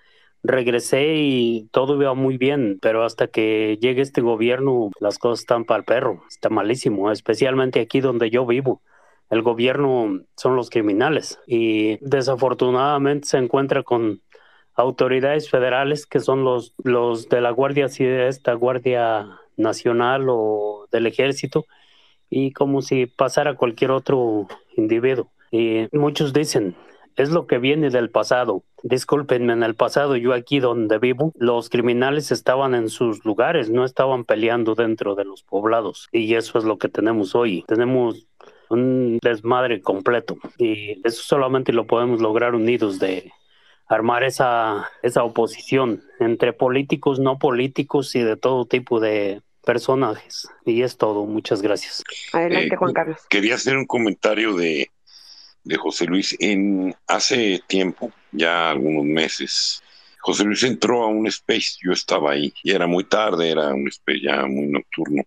regresé 0.43 1.17
y 1.17 1.69
todo 1.73 2.01
iba 2.01 2.15
muy 2.15 2.39
bien, 2.39 2.79
pero 2.81 3.05
hasta 3.05 3.27
que 3.29 3.79
llegue 3.81 4.03
este 4.03 4.21
gobierno 4.21 4.91
las 5.01 5.19
cosas 5.19 5.41
están 5.41 5.65
para 5.65 5.81
el 5.81 5.85
perro, 5.85 6.23
está 6.29 6.49
malísimo, 6.49 7.11
especialmente 7.11 7.81
aquí 7.81 8.01
donde 8.01 8.31
yo 8.31 8.47
vivo. 8.47 8.83
El 9.31 9.43
gobierno 9.43 10.21
son 10.37 10.57
los 10.57 10.71
criminales 10.71 11.39
y 11.47 11.99
desafortunadamente 12.01 13.29
se 13.29 13.39
encuentra 13.39 13.83
con 13.83 14.23
autoridades 14.75 15.51
federales 15.51 16.07
que 16.07 16.21
son 16.21 16.45
los, 16.45 16.73
los 16.83 17.29
de 17.29 17.41
la 17.41 17.51
Guardia 17.51 17.87
esta 17.87 18.55
Guardia 18.55 19.29
Nacional 19.57 20.27
o 20.31 20.87
del 20.91 21.07
Ejército 21.07 21.67
y 22.31 22.53
como 22.53 22.81
si 22.81 23.07
pasara 23.07 23.57
cualquier 23.57 23.91
otro 23.91 24.47
individuo. 24.77 25.31
Y 25.51 25.89
muchos 25.93 26.33
dicen, 26.33 26.77
es 27.19 27.31
lo 27.31 27.47
que 27.47 27.59
viene 27.59 27.91
del 27.91 28.11
pasado. 28.11 28.63
Discúlpenme, 28.85 29.53
en 29.53 29.65
el 29.65 29.75
pasado, 29.75 30.17
yo 30.17 30.33
aquí 30.33 30.61
donde 30.61 30.99
vivo, 30.99 31.33
los 31.37 31.69
criminales 31.69 32.31
estaban 32.31 32.77
en 32.77 32.89
sus 32.89 33.25
lugares, 33.25 33.71
no 33.71 33.85
estaban 33.85 34.25
peleando 34.25 34.77
dentro 34.77 35.17
de 35.17 35.25
los 35.25 35.43
poblados. 35.43 36.09
Y 36.13 36.35
eso 36.35 36.59
es 36.59 36.65
lo 36.65 36.79
que 36.79 36.89
tenemos 36.89 37.35
hoy. 37.35 37.65
Tenemos 37.67 38.29
un 38.71 39.19
desmadre 39.21 39.81
completo. 39.81 40.39
Y 40.59 41.01
eso 41.05 41.23
solamente 41.23 41.73
lo 41.73 41.89
podemos 41.89 42.21
lograr 42.21 42.55
unidos 42.55 43.01
de 43.01 43.33
armar 43.89 44.23
esa, 44.23 44.89
esa 45.03 45.25
oposición 45.25 46.05
entre 46.21 46.53
políticos, 46.53 47.19
no 47.19 47.41
políticos 47.41 48.15
y 48.15 48.21
de 48.21 48.37
todo 48.37 48.65
tipo 48.65 49.01
de 49.01 49.43
personajes. 49.65 50.49
Y 50.65 50.83
es 50.83 50.97
todo. 50.97 51.27
Muchas 51.27 51.63
gracias. 51.63 52.05
Adelante, 52.33 52.77
Juan 52.77 52.93
Carlos. 52.93 53.27
Quería 53.29 53.57
hacer 53.57 53.77
un 53.77 53.87
comentario 53.87 54.55
de 54.55 54.89
de 55.65 55.77
José 55.77 56.07
Luis 56.07 56.37
en 56.39 56.95
hace 57.07 57.61
tiempo, 57.67 58.13
ya 58.33 58.71
algunos 58.71 59.05
meses. 59.05 59.83
José 60.21 60.45
Luis 60.45 60.63
entró 60.63 61.05
a 61.05 61.09
un 61.09 61.27
space, 61.27 61.79
yo 61.83 61.93
estaba 61.93 62.33
ahí, 62.33 62.53
y 62.63 62.73
era 62.73 62.87
muy 62.87 63.05
tarde, 63.05 63.51
era 63.51 63.73
un 63.75 63.89
space 63.89 64.21
ya 64.23 64.47
muy 64.47 64.67
nocturno. 64.67 65.23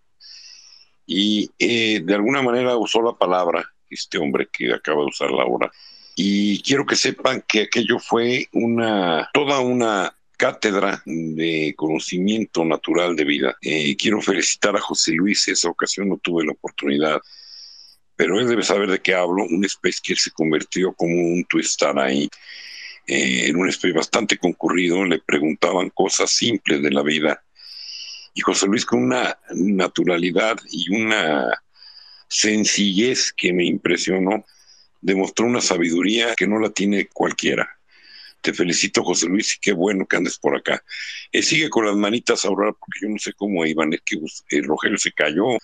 Y 1.06 1.50
eh, 1.60 2.02
de 2.04 2.16
alguna 2.16 2.42
manera 2.42 2.78
usó 2.78 3.02
la 3.02 3.14
palabra, 3.14 3.66
este 3.90 4.18
hombre 4.18 4.48
que 4.52 4.74
acaba 4.74 5.02
de 5.02 5.08
usar 5.08 5.32
la 5.32 5.46
hora. 5.46 5.72
Y 6.16 6.62
quiero 6.62 6.86
que 6.86 6.96
sepan 6.96 7.44
que 7.48 7.64
aquello 7.64 8.00
fue 8.00 8.48
una, 8.54 9.30
toda 9.34 9.60
una 9.60 10.16
cátedra 10.38 11.02
de 11.06 11.74
conocimiento 11.78 12.66
natural 12.66 13.16
de 13.16 13.26
vida. 13.26 13.56
Eh, 13.62 13.96
quiero 13.96 14.22
felicitar 14.22 14.76
a 14.76 14.82
José 14.82 15.12
Luis, 15.14 15.48
esa 15.48 15.70
ocasión 15.70 16.10
no 16.10 16.18
tuve 16.18 16.46
la 16.46 16.54
oportunidad 16.54 17.22
pero 18.22 18.40
él 18.40 18.48
debe 18.48 18.62
saber 18.62 18.88
de 18.88 19.02
qué 19.02 19.16
hablo, 19.16 19.46
un 19.46 19.66
space 19.66 19.98
que 20.04 20.16
se 20.16 20.30
convirtió 20.30 20.94
como 20.94 21.16
un 21.16 21.44
twistar 21.46 21.98
ahí, 21.98 22.30
eh, 23.08 23.48
en 23.48 23.56
un 23.56 23.68
space 23.70 23.96
bastante 23.96 24.38
concurrido, 24.38 25.04
le 25.06 25.18
preguntaban 25.18 25.90
cosas 25.90 26.30
simples 26.30 26.84
de 26.84 26.92
la 26.92 27.02
vida, 27.02 27.44
y 28.36 28.42
José 28.42 28.68
Luis 28.68 28.86
con 28.86 29.02
una 29.02 29.40
naturalidad 29.56 30.56
y 30.70 30.96
una 30.96 31.50
sencillez 32.28 33.34
que 33.36 33.54
me 33.54 33.66
impresionó, 33.66 34.46
demostró 35.02 35.48
una 35.48 35.60
sabiduría 35.60 36.36
que 36.36 36.46
no 36.46 36.60
la 36.60 36.70
tiene 36.70 37.08
cualquiera. 37.08 37.68
Te 38.42 38.54
felicito, 38.54 39.04
José 39.04 39.30
Luis, 39.30 39.56
y 39.56 39.60
qué 39.60 39.74
bueno 39.74 40.06
que 40.06 40.18
andes 40.18 40.38
por 40.38 40.56
acá. 40.56 40.84
Eh, 41.32 41.42
sigue 41.42 41.72
con 41.72 41.88
las 41.88 41.96
manitas 41.96 42.46
ahora, 42.46 42.72
porque 42.72 43.00
yo 43.02 43.10
no 43.10 43.18
sé 43.18 43.34
cómo 43.34 43.66
iban, 43.66 43.92
es 43.94 44.02
que 44.06 44.20
el 44.58 44.66
Rogelio 44.66 45.00
se 45.00 45.12
cayó, 45.12 45.58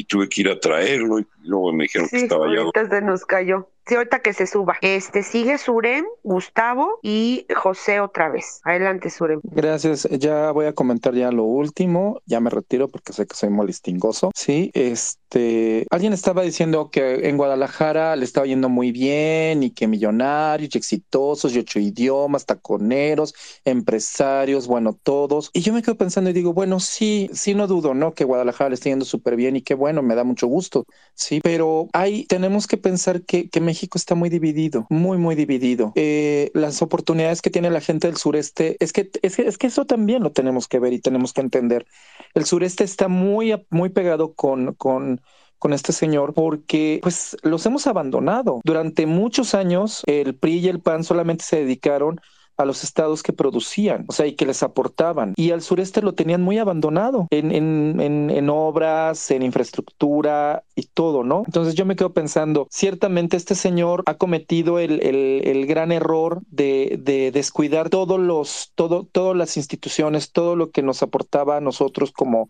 y 0.00 0.04
tuve 0.04 0.30
que 0.30 0.40
ir 0.40 0.48
a 0.48 0.58
traerlo 0.58 1.18
y 1.18 1.26
luego 1.42 1.72
me 1.74 1.84
dijeron 1.84 2.08
que 2.08 2.16
estaba 2.16 2.46
ya. 2.54 2.88
se 2.88 3.02
nos 3.02 3.26
cayó. 3.26 3.68
Ahorita 3.96 4.20
que 4.20 4.32
se 4.32 4.46
suba. 4.46 4.76
Este 4.80 5.22
sigue 5.22 5.58
Surem, 5.58 6.04
Gustavo 6.22 6.98
y 7.02 7.46
José 7.54 8.00
otra 8.00 8.28
vez. 8.28 8.60
Adelante, 8.64 9.10
Surem. 9.10 9.40
Gracias. 9.42 10.08
Ya 10.10 10.50
voy 10.52 10.66
a 10.66 10.72
comentar 10.72 11.14
ya 11.14 11.30
lo 11.30 11.44
último. 11.44 12.20
Ya 12.26 12.40
me 12.40 12.50
retiro 12.50 12.88
porque 12.88 13.12
sé 13.12 13.26
que 13.26 13.36
soy 13.36 13.50
molestingoso. 13.50 14.30
Sí, 14.34 14.70
este. 14.74 15.86
Alguien 15.90 16.12
estaba 16.12 16.42
diciendo 16.42 16.90
que 16.90 17.28
en 17.28 17.36
Guadalajara 17.36 18.16
le 18.16 18.24
estaba 18.24 18.46
yendo 18.46 18.68
muy 18.68 18.92
bien 18.92 19.62
y 19.62 19.70
que 19.70 19.86
millonarios 19.86 20.74
y 20.74 20.78
exitosos 20.78 21.54
y 21.54 21.58
ocho 21.58 21.78
idiomas, 21.78 22.46
taconeros, 22.46 23.34
empresarios, 23.64 24.66
bueno, 24.66 24.98
todos. 25.02 25.50
Y 25.52 25.60
yo 25.60 25.72
me 25.72 25.82
quedo 25.82 25.96
pensando 25.96 26.30
y 26.30 26.32
digo, 26.32 26.52
bueno, 26.52 26.80
sí, 26.80 27.30
sí, 27.32 27.54
no 27.54 27.66
dudo, 27.66 27.94
¿no? 27.94 28.14
Que 28.14 28.24
Guadalajara 28.24 28.70
le 28.70 28.74
está 28.74 28.88
yendo 28.88 29.04
súper 29.04 29.36
bien 29.36 29.56
y 29.56 29.62
qué 29.62 29.74
bueno, 29.74 30.02
me 30.02 30.14
da 30.14 30.24
mucho 30.24 30.46
gusto. 30.46 30.84
Sí, 31.14 31.40
pero 31.42 31.88
hay, 31.92 32.24
tenemos 32.26 32.66
que 32.66 32.76
pensar 32.76 33.22
que, 33.22 33.48
que 33.48 33.60
México 33.60 33.79
está 33.94 34.14
muy 34.14 34.28
dividido, 34.28 34.86
muy, 34.90 35.18
muy 35.18 35.34
dividido. 35.34 35.92
Eh, 35.94 36.50
las 36.54 36.82
oportunidades 36.82 37.42
que 37.42 37.50
tiene 37.50 37.70
la 37.70 37.80
gente 37.80 38.06
del 38.06 38.16
sureste, 38.16 38.76
es 38.80 38.92
que, 38.92 39.10
es 39.22 39.36
que, 39.36 39.42
es 39.42 39.58
que 39.58 39.66
eso 39.66 39.84
también 39.84 40.22
lo 40.22 40.32
tenemos 40.32 40.68
que 40.68 40.78
ver 40.78 40.92
y 40.92 41.00
tenemos 41.00 41.32
que 41.32 41.40
entender. 41.40 41.86
El 42.34 42.44
sureste 42.44 42.84
está 42.84 43.08
muy, 43.08 43.54
muy 43.70 43.88
pegado 43.88 44.34
con, 44.34 44.74
con, 44.74 45.20
con 45.58 45.72
este 45.72 45.92
señor 45.92 46.34
porque 46.34 47.00
pues 47.02 47.36
los 47.42 47.64
hemos 47.66 47.86
abandonado. 47.86 48.60
Durante 48.64 49.06
muchos 49.06 49.54
años 49.54 50.02
el 50.06 50.34
PRI 50.34 50.58
y 50.58 50.68
el 50.68 50.80
PAN 50.80 51.04
solamente 51.04 51.44
se 51.44 51.56
dedicaron 51.56 52.20
a 52.60 52.64
los 52.64 52.84
estados 52.84 53.22
que 53.22 53.32
producían, 53.32 54.04
o 54.08 54.12
sea, 54.12 54.26
y 54.26 54.34
que 54.34 54.46
les 54.46 54.62
aportaban. 54.62 55.34
Y 55.36 55.50
al 55.50 55.62
sureste 55.62 56.02
lo 56.02 56.14
tenían 56.14 56.42
muy 56.42 56.58
abandonado 56.58 57.26
en, 57.30 57.52
en, 57.52 58.00
en, 58.00 58.30
en 58.30 58.50
obras, 58.50 59.30
en 59.30 59.42
infraestructura 59.42 60.64
y 60.74 60.82
todo, 60.82 61.24
¿no? 61.24 61.42
Entonces 61.46 61.74
yo 61.74 61.84
me 61.84 61.96
quedo 61.96 62.12
pensando, 62.12 62.66
ciertamente 62.70 63.36
este 63.36 63.54
señor 63.54 64.02
ha 64.06 64.14
cometido 64.14 64.78
el, 64.78 65.00
el, 65.02 65.42
el 65.44 65.66
gran 65.66 65.92
error 65.92 66.42
de, 66.48 66.98
de, 67.02 67.30
descuidar 67.32 67.88
todos 67.88 68.20
los, 68.20 68.72
todo, 68.74 69.04
todas 69.10 69.36
las 69.36 69.56
instituciones, 69.56 70.32
todo 70.32 70.56
lo 70.56 70.70
que 70.70 70.82
nos 70.82 71.02
aportaba 71.02 71.56
a 71.56 71.60
nosotros 71.60 72.12
como 72.12 72.48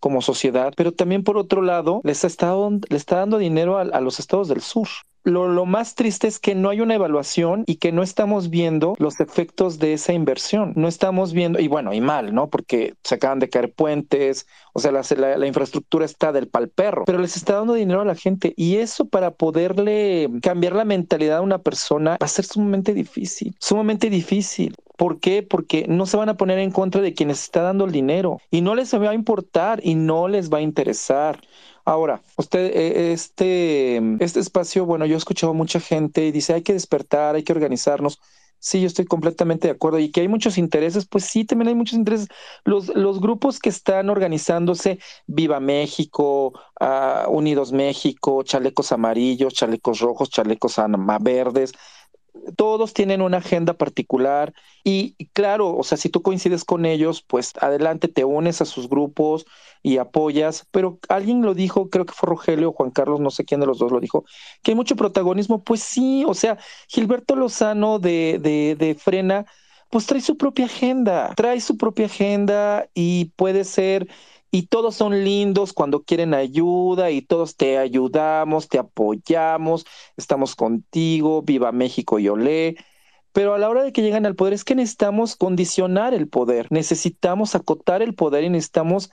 como 0.00 0.20
sociedad, 0.20 0.74
pero 0.76 0.92
también 0.92 1.24
por 1.24 1.38
otro 1.38 1.62
lado 1.62 2.02
les 2.04 2.24
está, 2.24 2.54
le 2.90 2.96
está 2.96 3.16
dando 3.16 3.38
dinero 3.38 3.78
a, 3.78 3.82
a 3.82 4.02
los 4.02 4.20
estados 4.20 4.48
del 4.48 4.60
sur 4.60 4.88
lo, 5.24 5.48
lo, 5.48 5.66
más 5.66 5.94
triste 5.94 6.28
es 6.28 6.38
que 6.38 6.54
no 6.54 6.68
hay 6.68 6.80
una 6.80 6.94
evaluación 6.94 7.64
y 7.66 7.76
que 7.76 7.92
no 7.92 8.02
estamos 8.02 8.50
viendo 8.50 8.94
los 8.98 9.20
efectos 9.20 9.78
de 9.78 9.94
esa 9.94 10.12
inversión. 10.12 10.72
No 10.76 10.86
estamos 10.86 11.32
viendo, 11.32 11.58
y 11.58 11.68
bueno, 11.68 11.92
y 11.92 12.00
mal, 12.00 12.34
¿no? 12.34 12.50
Porque 12.50 12.94
se 13.02 13.16
acaban 13.16 13.38
de 13.38 13.48
caer 13.48 13.72
puentes, 13.72 14.46
o 14.74 14.80
sea, 14.80 14.92
la, 14.92 15.02
la, 15.16 15.38
la 15.38 15.46
infraestructura 15.46 16.04
está 16.04 16.32
del 16.32 16.48
pal 16.48 16.68
perro, 16.68 17.04
pero 17.06 17.18
les 17.18 17.36
está 17.36 17.54
dando 17.54 17.74
dinero 17.74 18.02
a 18.02 18.04
la 18.04 18.14
gente 18.14 18.52
y 18.56 18.76
eso 18.76 19.06
para 19.08 19.32
poderle 19.32 20.28
cambiar 20.42 20.74
la 20.74 20.84
mentalidad 20.84 21.38
a 21.38 21.42
una 21.42 21.58
persona 21.58 22.12
va 22.12 22.26
a 22.26 22.28
ser 22.28 22.44
sumamente 22.44 22.92
difícil, 22.94 23.56
sumamente 23.58 24.10
difícil. 24.10 24.74
¿Por 24.96 25.18
qué? 25.18 25.42
Porque 25.42 25.86
no 25.88 26.06
se 26.06 26.16
van 26.16 26.28
a 26.28 26.36
poner 26.36 26.60
en 26.60 26.70
contra 26.70 27.00
de 27.00 27.14
quienes 27.14 27.42
está 27.42 27.62
dando 27.62 27.84
el 27.84 27.90
dinero 27.90 28.38
y 28.50 28.60
no 28.60 28.76
les 28.76 28.94
va 28.94 29.10
a 29.10 29.14
importar 29.14 29.80
y 29.82 29.96
no 29.96 30.28
les 30.28 30.52
va 30.52 30.58
a 30.58 30.62
interesar. 30.62 31.40
Ahora, 31.84 32.22
usted, 32.36 32.70
este, 33.12 34.00
este 34.20 34.40
espacio, 34.40 34.86
bueno, 34.86 35.04
yo 35.04 35.14
he 35.14 35.18
escuchado 35.18 35.52
mucha 35.52 35.80
gente 35.80 36.24
y 36.26 36.32
dice 36.32 36.54
hay 36.54 36.62
que 36.62 36.72
despertar, 36.72 37.34
hay 37.34 37.42
que 37.44 37.52
organizarnos. 37.52 38.20
Sí, 38.58 38.80
yo 38.80 38.86
estoy 38.86 39.04
completamente 39.04 39.68
de 39.68 39.72
acuerdo. 39.74 39.98
Y 39.98 40.10
que 40.10 40.22
hay 40.22 40.28
muchos 40.28 40.56
intereses, 40.56 41.04
pues 41.06 41.24
sí, 41.24 41.44
también 41.44 41.68
hay 41.68 41.74
muchos 41.74 41.98
intereses. 41.98 42.28
Los, 42.64 42.88
los 42.88 43.20
grupos 43.20 43.58
que 43.58 43.68
están 43.68 44.08
organizándose, 44.08 44.98
Viva 45.26 45.60
México, 45.60 46.54
uh, 46.80 47.30
Unidos 47.30 47.72
México, 47.72 48.42
Chalecos 48.42 48.90
Amarillos, 48.90 49.52
Chalecos 49.52 50.00
Rojos, 50.00 50.30
Chalecos 50.30 50.76
Verdes, 51.20 51.72
todos 52.56 52.92
tienen 52.94 53.22
una 53.22 53.38
agenda 53.38 53.74
particular 53.74 54.52
y, 54.82 55.14
claro, 55.32 55.76
o 55.76 55.82
sea, 55.84 55.96
si 55.98 56.08
tú 56.08 56.22
coincides 56.22 56.64
con 56.64 56.84
ellos, 56.86 57.22
pues 57.26 57.52
adelante, 57.60 58.08
te 58.08 58.24
unes 58.24 58.60
a 58.60 58.64
sus 58.64 58.88
grupos 58.88 59.46
y 59.82 59.98
apoyas, 59.98 60.66
pero 60.70 60.98
alguien 61.08 61.42
lo 61.42 61.54
dijo, 61.54 61.90
creo 61.90 62.06
que 62.06 62.12
fue 62.14 62.28
Rogelio 62.28 62.70
o 62.70 62.72
Juan 62.72 62.90
Carlos, 62.90 63.20
no 63.20 63.30
sé 63.30 63.44
quién 63.44 63.60
de 63.60 63.66
los 63.66 63.78
dos 63.78 63.92
lo 63.92 64.00
dijo, 64.00 64.24
que 64.62 64.72
hay 64.72 64.74
mucho 64.74 64.96
protagonismo, 64.96 65.62
pues 65.64 65.82
sí, 65.82 66.24
o 66.26 66.34
sea, 66.34 66.58
Gilberto 66.88 67.36
Lozano 67.36 67.98
de, 67.98 68.38
de, 68.42 68.76
de 68.76 68.94
Frena, 68.94 69.46
pues 69.90 70.06
trae 70.06 70.20
su 70.20 70.36
propia 70.36 70.66
agenda, 70.66 71.32
trae 71.36 71.60
su 71.60 71.76
propia 71.76 72.06
agenda 72.06 72.88
y 72.94 73.26
puede 73.36 73.64
ser 73.64 74.08
y 74.54 74.68
todos 74.68 74.94
son 74.94 75.24
lindos 75.24 75.72
cuando 75.72 76.04
quieren 76.04 76.32
ayuda 76.32 77.10
y 77.10 77.22
todos 77.22 77.56
te 77.56 77.76
ayudamos, 77.76 78.68
te 78.68 78.78
apoyamos, 78.78 79.84
estamos 80.16 80.54
contigo, 80.54 81.42
viva 81.42 81.72
México 81.72 82.20
y 82.20 82.28
olé. 82.28 82.76
Pero 83.32 83.52
a 83.52 83.58
la 83.58 83.68
hora 83.68 83.82
de 83.82 83.92
que 83.92 84.00
llegan 84.00 84.26
al 84.26 84.36
poder 84.36 84.52
es 84.52 84.62
que 84.62 84.76
necesitamos 84.76 85.34
condicionar 85.34 86.14
el 86.14 86.28
poder, 86.28 86.68
necesitamos 86.70 87.56
acotar 87.56 88.00
el 88.00 88.14
poder 88.14 88.44
y 88.44 88.48
necesitamos 88.48 89.10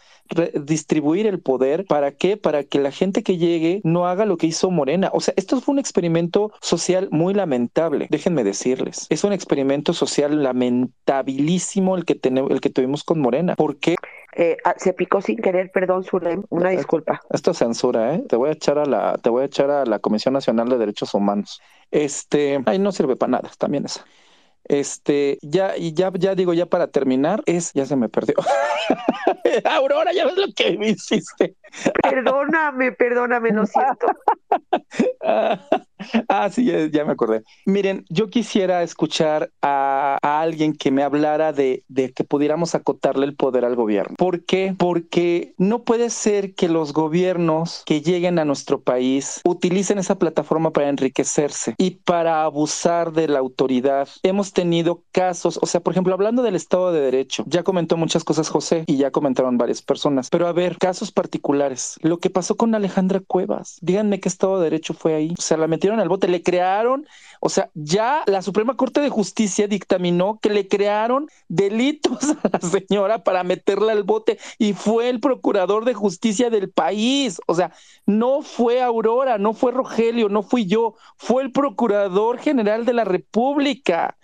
distribuir 0.64 1.26
el 1.26 1.40
poder. 1.40 1.86
¿Para 1.86 2.12
qué? 2.12 2.38
Para 2.38 2.64
que 2.64 2.78
la 2.78 2.92
gente 2.92 3.24
que 3.24 3.38
llegue 3.38 3.82
no 3.84 4.06
haga 4.06 4.26
lo 4.26 4.38
que 4.38 4.46
hizo 4.46 4.70
Morena. 4.70 5.10
O 5.12 5.22
sea, 5.22 5.34
esto 5.38 5.60
fue 5.60 5.74
un 5.74 5.80
experimento 5.80 6.52
social 6.62 7.10
muy 7.10 7.34
lamentable, 7.34 8.06
déjenme 8.12 8.44
decirles. 8.44 9.08
Es 9.10 9.24
un 9.24 9.34
experimento 9.34 9.94
social 9.94 10.44
lamentabilísimo 10.44 11.98
el 11.98 12.06
que, 12.06 12.20
el 12.22 12.62
que 12.62 12.70
tuvimos 12.70 13.04
con 13.04 13.20
Morena. 13.20 13.56
¿Por 13.56 13.78
qué? 13.80 13.96
Eh, 14.34 14.58
se 14.78 14.94
picó 14.94 15.22
sin 15.22 15.38
querer, 15.38 15.72
perdón, 15.72 16.04
Zulem, 16.04 16.44
una 16.50 16.70
disculpa. 16.70 17.22
Esto 17.30 17.52
es 17.52 17.58
censura, 17.58 18.16
¿eh? 18.16 18.24
Te 18.30 18.38
voy 18.38 18.50
a 18.50 18.54
echar 18.54 18.80
a 18.80 18.86
la, 18.86 19.18
te 19.18 19.30
voy 19.30 19.44
a 19.44 19.46
echar 19.46 19.70
a 19.70 19.86
la 19.86 20.00
Comisión 20.00 20.34
Nacional 20.34 20.70
de 20.70 20.78
Derechos 20.78 21.14
Humanos. 21.14 21.62
Este, 21.92 22.62
ahí 22.66 22.80
no 22.80 22.92
sirve 22.92 23.16
para 23.18 23.32
nada, 23.32 23.52
también 23.58 23.86
esa. 23.86 24.06
Este, 24.64 25.38
ya, 25.42 25.76
y 25.76 25.94
ya, 25.94 26.12
ya 26.14 26.36
digo, 26.36 26.54
ya 26.54 26.66
para 26.66 26.88
terminar, 26.88 27.42
es, 27.46 27.74
ya 27.74 27.86
se 27.86 27.96
me 27.96 28.10
perdió. 28.10 28.36
Aurora, 29.66 30.14
ya 30.14 30.26
ves 30.26 30.38
lo 30.38 30.48
que 30.56 30.78
me 30.78 30.90
hiciste. 30.90 31.56
Perdóname, 32.02 32.92
perdóname, 32.94 33.52
lo 33.52 33.66
siento. 33.66 34.08
ah, 36.28 36.50
sí, 36.50 36.66
ya, 36.66 36.88
ya, 36.88 37.06
me 37.06 37.14
acordé. 37.14 37.44
Miren, 37.66 38.06
yo 38.10 38.30
quisiera 38.30 38.84
escuchar 38.84 39.52
a, 39.62 40.18
a 40.22 40.42
alguien 40.42 40.74
que 40.74 40.92
me 40.92 41.04
hablara 41.04 41.54
de, 41.54 41.84
de, 41.88 42.12
que 42.12 42.24
pudiéramos 42.24 42.76
acotarle 42.76 43.26
el 43.26 43.36
poder 43.36 43.66
al 43.66 43.76
gobierno. 43.76 44.16
¿Por 44.18 44.46
qué? 44.46 44.76
Porque 44.78 45.54
no 45.58 45.84
puede 45.84 46.10
ser 46.10 46.54
que 46.56 46.70
los 46.70 46.94
gobiernos 46.94 47.84
que 47.86 48.02
lleguen 48.02 48.40
a 48.40 48.46
nuestro 48.46 48.82
país 48.82 49.42
utilicen 49.46 49.98
esa 49.98 50.18
plataforma 50.18 50.72
para 50.72 50.90
enriquecerse 50.90 51.76
y 51.78 51.92
para 51.92 52.44
abusar 52.44 53.14
de 53.14 53.28
la 53.28 53.40
autoridad. 53.40 54.08
Hemos 54.24 54.54
tenido 54.54 55.04
casos, 55.12 55.60
o 55.62 55.66
sea, 55.66 55.82
por 55.82 55.94
ejemplo, 55.94 56.14
hablando 56.14 56.42
del 56.44 56.56
Estado 56.56 56.92
de 56.92 57.02
Derecho, 57.02 57.44
ya 57.48 57.64
comentó 57.64 57.98
muchas 57.98 58.24
cosas 58.24 58.50
José 58.50 58.84
y 58.88 58.98
ya 58.98 59.12
comentaron 59.12 59.58
varias 59.58 59.82
personas, 59.82 60.30
pero 60.30 60.48
a 60.48 60.54
ver, 60.54 60.78
casos 60.78 61.12
particulares. 61.12 61.98
Lo 62.02 62.20
que 62.20 62.30
pasó 62.30 62.56
con 62.56 62.74
Alejandra 62.76 63.22
Cuevas, 63.26 63.78
díganme 63.82 64.20
qué 64.20 64.30
Estado 64.30 64.58
de 64.58 64.66
Derecho 64.66 64.94
fue 64.94 65.14
ahí. 65.14 65.34
O 65.38 65.42
sea, 65.42 65.58
la 65.58 65.68
metieron 65.68 65.91
al 66.00 66.10
bote, 66.10 66.28
le 66.28 66.44
crearon, 66.44 67.06
o 67.40 67.50
sea, 67.50 67.70
ya 67.74 68.24
la 68.28 68.42
Suprema 68.42 68.76
Corte 68.76 69.02
de 69.02 69.10
Justicia 69.10 69.68
dictaminó 69.68 70.40
que 70.42 70.50
le 70.50 70.68
crearon 70.68 71.28
delitos 71.48 72.30
a 72.44 72.50
la 72.52 72.60
señora 72.60 73.24
para 73.24 73.44
meterla 73.44 73.92
al 73.92 74.04
bote 74.04 74.40
y 74.58 74.74
fue 74.74 75.10
el 75.10 75.20
procurador 75.20 75.86
de 75.86 75.94
justicia 75.94 76.50
del 76.50 76.70
país. 76.70 77.42
O 77.48 77.56
sea, 77.56 77.74
no 78.06 78.42
fue 78.42 78.82
Aurora, 78.82 79.38
no 79.38 79.54
fue 79.54 79.72
Rogelio, 79.72 80.30
no 80.30 80.44
fui 80.44 80.66
yo, 80.66 80.96
fue 81.18 81.44
el 81.44 81.52
procurador 81.52 82.38
general 82.38 82.86
de 82.86 82.94
la 82.94 83.04
República 83.04 84.18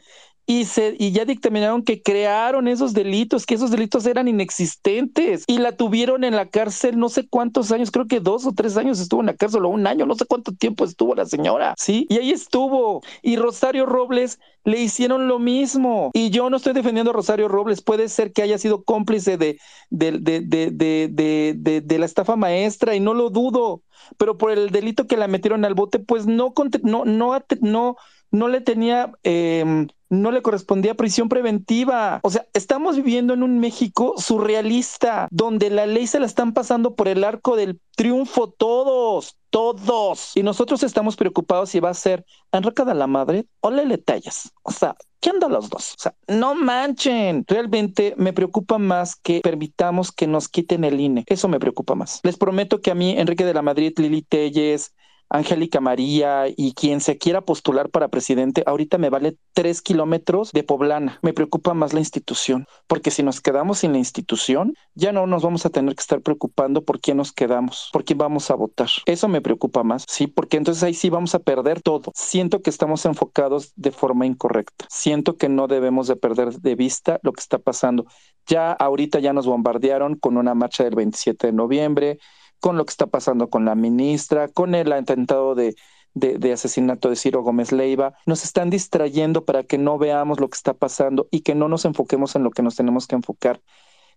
y, 0.49 0.63
se, 0.63 0.95
y 0.97 1.11
ya 1.11 1.25
dictaminaron 1.25 1.83
que 1.83 2.01
crearon 2.01 2.69
esos 2.69 2.93
delitos, 2.93 3.45
que 3.45 3.55
esos 3.55 3.69
delitos 3.69 4.05
eran 4.05 4.29
inexistentes 4.29 5.43
y 5.45 5.57
la 5.57 5.73
tuvieron 5.75 6.23
en 6.23 6.37
la 6.37 6.47
cárcel 6.49 6.97
no 6.97 7.09
sé 7.09 7.27
cuántos 7.27 7.73
años, 7.73 7.91
creo 7.91 8.07
que 8.07 8.21
dos 8.21 8.45
o 8.45 8.53
tres 8.53 8.77
años 8.77 9.01
estuvo 9.01 9.19
en 9.19 9.25
la 9.27 9.35
cárcel 9.35 9.65
o 9.65 9.69
un 9.69 9.85
año, 9.85 10.05
no 10.05 10.15
sé 10.15 10.25
cuánto 10.25 10.53
tiempo 10.53 10.85
estuvo 10.85 11.13
la 11.15 11.25
señora, 11.25 11.75
¿sí? 11.77 12.07
Y 12.09 12.17
ahí 12.17 12.31
estuvo. 12.31 13.01
Y 13.21 13.35
Rosario 13.35 13.85
Robles 13.85 14.39
le 14.63 14.79
hicieron 14.79 15.27
lo 15.27 15.37
mismo. 15.37 16.11
Y 16.13 16.29
yo 16.29 16.49
no 16.49 16.55
estoy 16.55 16.71
defendiendo 16.71 17.11
a 17.11 17.13
Rosario 17.13 17.49
Robles, 17.49 17.81
puede 17.81 18.07
ser 18.07 18.31
que 18.31 18.41
haya 18.41 18.57
sido 18.57 18.85
cómplice 18.85 19.37
de, 19.37 19.59
de, 19.89 20.13
de, 20.13 20.41
de, 20.41 21.81
de, 21.83 21.99
la 21.99 22.05
estafa 22.05 22.37
maestra 22.37 22.95
y 22.95 23.01
no 23.01 23.13
lo 23.13 23.29
dudo, 23.29 23.81
pero 24.17 24.37
por 24.37 24.51
el 24.51 24.69
delito 24.69 25.07
que 25.07 25.17
la 25.17 25.27
metieron 25.27 25.65
al 25.65 25.73
bote, 25.73 25.99
pues 25.99 26.25
no, 26.25 26.53
no, 26.83 27.03
no, 27.03 27.43
no, 27.59 27.95
no 28.31 28.47
le 28.47 28.61
tenía... 28.61 29.11
Eh, 29.23 29.87
no 30.09 30.31
le 30.31 30.41
correspondía 30.41 30.95
prisión 30.95 31.29
preventiva. 31.29 32.19
O 32.23 32.29
sea, 32.29 32.45
estamos 32.53 32.95
viviendo 32.95 33.33
en 33.33 33.43
un 33.43 33.59
México 33.59 34.13
surrealista, 34.17 35.27
donde 35.31 35.69
la 35.69 35.85
ley 35.85 36.07
se 36.07 36.19
la 36.19 36.25
están 36.25 36.53
pasando 36.53 36.95
por 36.95 37.07
el 37.07 37.23
arco 37.23 37.55
del 37.55 37.79
triunfo 37.95 38.49
todos, 38.49 39.37
todos. 39.49 40.31
Y 40.35 40.43
nosotros 40.43 40.83
estamos 40.83 41.15
preocupados 41.15 41.69
si 41.69 41.79
va 41.79 41.89
a 41.89 41.93
ser 41.93 42.25
enrocada 42.51 42.93
la 42.93 43.07
madre 43.07 43.45
o 43.59 43.71
le 43.71 43.97
tallas. 43.97 44.51
O 44.63 44.71
sea, 44.71 44.95
¿qué 45.19 45.29
andan 45.29 45.51
los 45.51 45.69
dos? 45.69 45.93
O 45.93 45.99
sea, 45.99 46.15
no 46.27 46.55
manchen. 46.55 47.43
Realmente 47.47 48.13
me 48.17 48.33
preocupa 48.33 48.77
más 48.77 49.15
que 49.15 49.41
permitamos 49.41 50.11
que 50.11 50.27
nos 50.27 50.47
quiten 50.47 50.83
el 50.83 50.99
INE. 50.99 51.23
Eso 51.27 51.47
me 51.47 51.59
preocupa 51.59 51.95
más. 51.95 52.19
Les 52.23 52.37
prometo 52.37 52.81
que 52.81 52.91
a 52.91 52.95
mí, 52.95 53.17
Enrique 53.17 53.45
de 53.45 53.53
la 53.53 53.61
Madrid, 53.61 53.93
Lili 53.97 54.21
Telles, 54.21 54.93
Angélica 55.29 55.81
María 55.81 56.45
y 56.47 56.73
quien 56.73 57.01
se 57.01 57.17
quiera 57.17 57.41
postular 57.41 57.89
para 57.89 58.07
presidente, 58.07 58.63
ahorita 58.65 58.97
me 58.97 59.09
vale 59.09 59.37
tres 59.53 59.81
kilómetros 59.81 60.51
de 60.51 60.63
poblana. 60.63 61.19
Me 61.21 61.33
preocupa 61.33 61.73
más 61.73 61.93
la 61.93 61.99
institución, 61.99 62.65
porque 62.87 63.11
si 63.11 63.23
nos 63.23 63.41
quedamos 63.41 63.79
sin 63.79 63.91
la 63.91 63.97
institución, 63.97 64.73
ya 64.95 65.11
no 65.11 65.27
nos 65.27 65.43
vamos 65.43 65.65
a 65.65 65.69
tener 65.69 65.95
que 65.95 66.01
estar 66.01 66.21
preocupando 66.21 66.83
por 66.83 66.99
quién 66.99 67.17
nos 67.17 67.31
quedamos, 67.31 67.89
por 67.91 68.05
quién 68.05 68.17
vamos 68.17 68.49
a 68.51 68.55
votar. 68.55 68.89
Eso 69.05 69.27
me 69.27 69.41
preocupa 69.41 69.83
más, 69.83 70.05
sí, 70.07 70.27
porque 70.27 70.57
entonces 70.57 70.83
ahí 70.83 70.93
sí 70.93 71.09
vamos 71.09 71.35
a 71.35 71.39
perder 71.39 71.81
todo. 71.81 72.11
Siento 72.15 72.61
que 72.61 72.69
estamos 72.69 73.05
enfocados 73.05 73.73
de 73.75 73.91
forma 73.91 74.25
incorrecta. 74.25 74.85
Siento 74.89 75.37
que 75.37 75.49
no 75.49 75.67
debemos 75.67 76.07
de 76.07 76.15
perder 76.15 76.53
de 76.53 76.75
vista 76.75 77.19
lo 77.23 77.33
que 77.33 77.41
está 77.41 77.57
pasando. 77.59 78.05
Ya 78.45 78.71
ahorita 78.71 79.19
ya 79.19 79.33
nos 79.33 79.45
bombardearon 79.45 80.15
con 80.15 80.37
una 80.37 80.55
marcha 80.55 80.83
del 80.83 80.95
27 80.95 81.47
de 81.47 81.53
noviembre, 81.53 82.19
con 82.59 82.77
lo 82.77 82.85
que 82.85 82.91
está 82.91 83.07
pasando 83.07 83.49
con 83.49 83.65
la 83.65 83.75
ministra, 83.75 84.47
con 84.47 84.75
el 84.75 84.91
atentado 84.91 85.55
de, 85.55 85.75
de, 86.13 86.53
asesinato 86.53 87.09
de 87.09 87.15
Ciro 87.15 87.41
Gómez 87.43 87.71
Leiva, 87.71 88.13
nos 88.25 88.43
están 88.43 88.69
distrayendo 88.69 89.45
para 89.45 89.63
que 89.63 89.77
no 89.77 89.97
veamos 89.97 90.39
lo 90.39 90.49
que 90.49 90.55
está 90.55 90.73
pasando 90.73 91.27
y 91.31 91.41
que 91.41 91.55
no 91.55 91.67
nos 91.69 91.85
enfoquemos 91.85 92.35
en 92.35 92.43
lo 92.43 92.51
que 92.51 92.63
nos 92.63 92.75
tenemos 92.75 93.07
que 93.07 93.15
enfocar. 93.15 93.61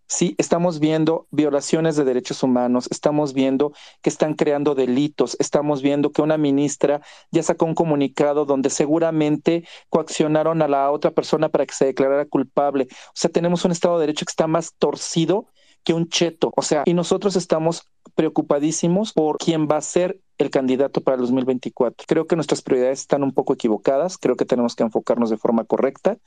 Sí, 0.07 0.35
estamos 0.39 0.81
viendo 0.81 1.29
violaciones 1.31 1.95
de 1.95 2.03
derechos 2.03 2.43
humanos, 2.43 2.89
estamos 2.91 3.33
viendo 3.33 3.73
que 4.03 4.11
están 4.11 4.35
creando 4.35 4.75
delitos, 4.75 5.37
estamos 5.39 5.83
viendo 5.83 6.11
que 6.11 6.21
una 6.21 6.37
ministra 6.37 7.01
ya 7.31 7.45
sacó 7.45 7.65
un 7.67 7.77
comunicado 7.77 8.45
donde 8.45 8.71
seguramente 8.71 9.65
coaccionaron 9.89 10.63
a 10.63 10.69
la 10.69 10.91
otra 10.91 11.13
persona 11.13 11.49
para 11.49 11.65
que 11.65 11.75
se 11.75 11.85
declarara 11.85 12.25
culpable. 12.25 12.89
O 12.91 13.13
sea, 13.15 13.31
tenemos 13.31 13.65
un 13.65 13.71
Estado 13.71 13.99
de 13.99 14.07
Derecho 14.09 14.27
que 14.27 14.31
está 14.31 14.49
más 14.49 14.75
torcido 14.79 15.47
que 15.85 15.95
un 15.95 16.09
cheto. 16.09 16.53
O 16.57 16.63
sea, 16.63 16.83
y 16.87 16.95
nosotros 16.95 17.37
estamos 17.37 17.85
preocupadísimos 18.15 19.13
por 19.13 19.39
quién 19.39 19.69
va 19.69 19.77
a 19.77 19.83
ser 19.83 20.21
el 20.39 20.51
candidato 20.51 21.01
para 21.01 21.17
el 21.17 21.21
2024. 21.23 22.07
Creo 22.07 22.27
que 22.27 22.37
nuestras 22.37 22.63
prioridades 22.63 23.01
están 23.01 23.23
un 23.23 23.33
poco 23.33 23.55
equivocadas, 23.55 24.19
creo 24.19 24.37
que 24.37 24.45
tenemos 24.45 24.75
que 24.75 24.83
enfocarnos 24.83 25.31
de 25.31 25.37
forma 25.37 25.65
correcta 25.65 26.19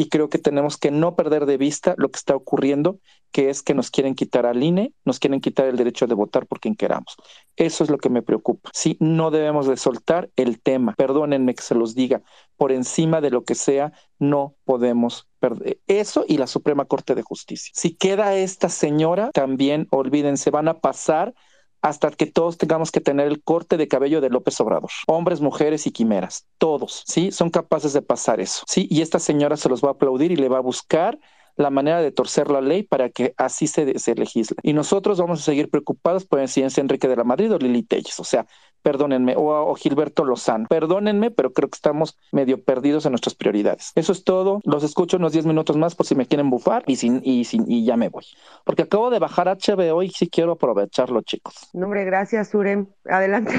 y 0.00 0.08
creo 0.08 0.30
que 0.30 0.38
tenemos 0.38 0.78
que 0.78 0.90
no 0.90 1.14
perder 1.14 1.44
de 1.44 1.58
vista 1.58 1.94
lo 1.98 2.08
que 2.08 2.16
está 2.16 2.34
ocurriendo, 2.34 3.00
que 3.32 3.50
es 3.50 3.62
que 3.62 3.74
nos 3.74 3.90
quieren 3.90 4.14
quitar 4.14 4.46
al 4.46 4.62
INE, 4.62 4.94
nos 5.04 5.18
quieren 5.18 5.42
quitar 5.42 5.66
el 5.66 5.76
derecho 5.76 6.06
de 6.06 6.14
votar 6.14 6.46
por 6.46 6.58
quien 6.58 6.74
queramos. 6.74 7.16
Eso 7.54 7.84
es 7.84 7.90
lo 7.90 7.98
que 7.98 8.08
me 8.08 8.22
preocupa. 8.22 8.70
Sí, 8.72 8.96
no 8.98 9.30
debemos 9.30 9.66
de 9.66 9.76
soltar 9.76 10.30
el 10.36 10.58
tema. 10.62 10.94
Perdónenme 10.96 11.54
que 11.54 11.60
se 11.60 11.74
los 11.74 11.94
diga, 11.94 12.22
por 12.56 12.72
encima 12.72 13.20
de 13.20 13.28
lo 13.28 13.44
que 13.44 13.54
sea, 13.54 13.92
no 14.18 14.54
podemos 14.64 15.28
perder 15.38 15.80
eso 15.86 16.24
y 16.26 16.38
la 16.38 16.46
Suprema 16.46 16.86
Corte 16.86 17.14
de 17.14 17.20
Justicia. 17.20 17.70
Si 17.74 17.94
queda 17.94 18.34
esta 18.34 18.70
señora, 18.70 19.30
también 19.34 19.86
olvídense, 19.90 20.50
van 20.50 20.68
a 20.68 20.80
pasar 20.80 21.34
hasta 21.82 22.10
que 22.10 22.26
todos 22.26 22.58
tengamos 22.58 22.90
que 22.90 23.00
tener 23.00 23.26
el 23.26 23.42
corte 23.42 23.76
de 23.76 23.88
cabello 23.88 24.20
de 24.20 24.30
López 24.30 24.60
Obrador. 24.60 24.90
Hombres, 25.06 25.40
mujeres 25.40 25.86
y 25.86 25.92
quimeras, 25.92 26.46
todos, 26.58 27.04
¿sí? 27.06 27.32
Son 27.32 27.50
capaces 27.50 27.92
de 27.92 28.02
pasar 28.02 28.40
eso, 28.40 28.64
¿sí? 28.66 28.86
Y 28.90 29.02
esta 29.02 29.18
señora 29.18 29.56
se 29.56 29.68
los 29.68 29.82
va 29.82 29.88
a 29.88 29.92
aplaudir 29.92 30.32
y 30.32 30.36
le 30.36 30.48
va 30.48 30.58
a 30.58 30.62
buscar 30.62 31.18
la 31.56 31.70
manera 31.70 32.00
de 32.00 32.12
torcer 32.12 32.50
la 32.50 32.60
ley 32.60 32.82
para 32.82 33.10
que 33.10 33.34
así 33.36 33.66
se, 33.66 33.98
se 33.98 34.14
legisle. 34.14 34.56
Y 34.62 34.72
nosotros 34.72 35.18
vamos 35.18 35.40
a 35.40 35.44
seguir 35.44 35.68
preocupados 35.68 36.24
por 36.24 36.46
si 36.48 36.62
es 36.62 36.78
Enrique 36.78 37.08
de 37.08 37.16
la 37.16 37.24
Madrid 37.24 37.52
o 37.52 37.58
Lili 37.58 37.82
Telles, 37.82 38.18
o 38.18 38.24
sea, 38.24 38.46
perdónenme, 38.82 39.34
o, 39.36 39.74
Gilberto 39.74 40.24
Lozano, 40.24 40.66
perdónenme, 40.68 41.30
pero 41.30 41.52
creo 41.52 41.68
que 41.68 41.76
estamos 41.76 42.18
medio 42.32 42.62
perdidos 42.62 43.06
en 43.06 43.12
nuestras 43.12 43.34
prioridades. 43.34 43.92
Eso 43.94 44.12
es 44.12 44.24
todo, 44.24 44.60
los 44.64 44.84
escucho 44.84 45.16
unos 45.16 45.32
10 45.32 45.46
minutos 45.46 45.76
más 45.76 45.94
por 45.94 46.06
si 46.06 46.14
me 46.14 46.26
quieren 46.26 46.50
bufar 46.50 46.82
y, 46.86 46.96
sin, 46.96 47.20
y, 47.24 47.44
sin, 47.44 47.70
y 47.70 47.84
ya 47.84 47.96
me 47.96 48.08
voy, 48.08 48.24
porque 48.64 48.82
acabo 48.82 49.10
de 49.10 49.18
bajar 49.18 49.48
HBO 49.48 50.02
y 50.02 50.10
sí 50.10 50.28
quiero 50.28 50.52
aprovecharlo, 50.52 51.22
chicos. 51.22 51.68
No, 51.72 51.86
hombre, 51.86 52.04
gracias, 52.04 52.50
Surem. 52.50 52.86
Adelante. 53.08 53.54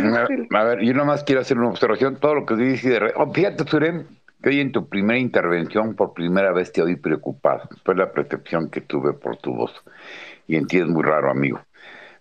A, 0.51 0.64
ver, 0.64 0.82
yo 0.82 0.93
nomás 0.93 1.24
quiero 1.24 1.41
hacer 1.41 1.58
una 1.58 1.69
observación, 1.69 2.19
todo 2.19 2.35
lo 2.35 2.45
que 2.45 2.56
dice 2.56 2.90
de... 2.90 3.14
Oh, 3.16 3.32
fíjate, 3.32 3.66
Surem, 3.66 4.06
que 4.41 4.50
hoy 4.50 4.59
en 4.59 4.72
tu 4.72 4.88
primera 4.88 5.19
intervención 5.19 5.95
por 5.95 6.14
primera 6.14 6.51
vez 6.51 6.72
te 6.72 6.82
oí 6.82 6.95
preocupado. 6.95 7.69
Fue 7.85 7.95
la 7.95 8.11
percepción 8.11 8.69
que 8.69 8.82
tuve 8.82 9.14
por 9.14 9.38
tu 9.38 9.53
voz. 9.53 9.72
Y 10.48 10.56
en 10.56 10.67
ti 10.67 10.77
es 10.77 10.88
muy 10.88 11.03
raro, 11.03 11.30
amigo. 11.30 11.59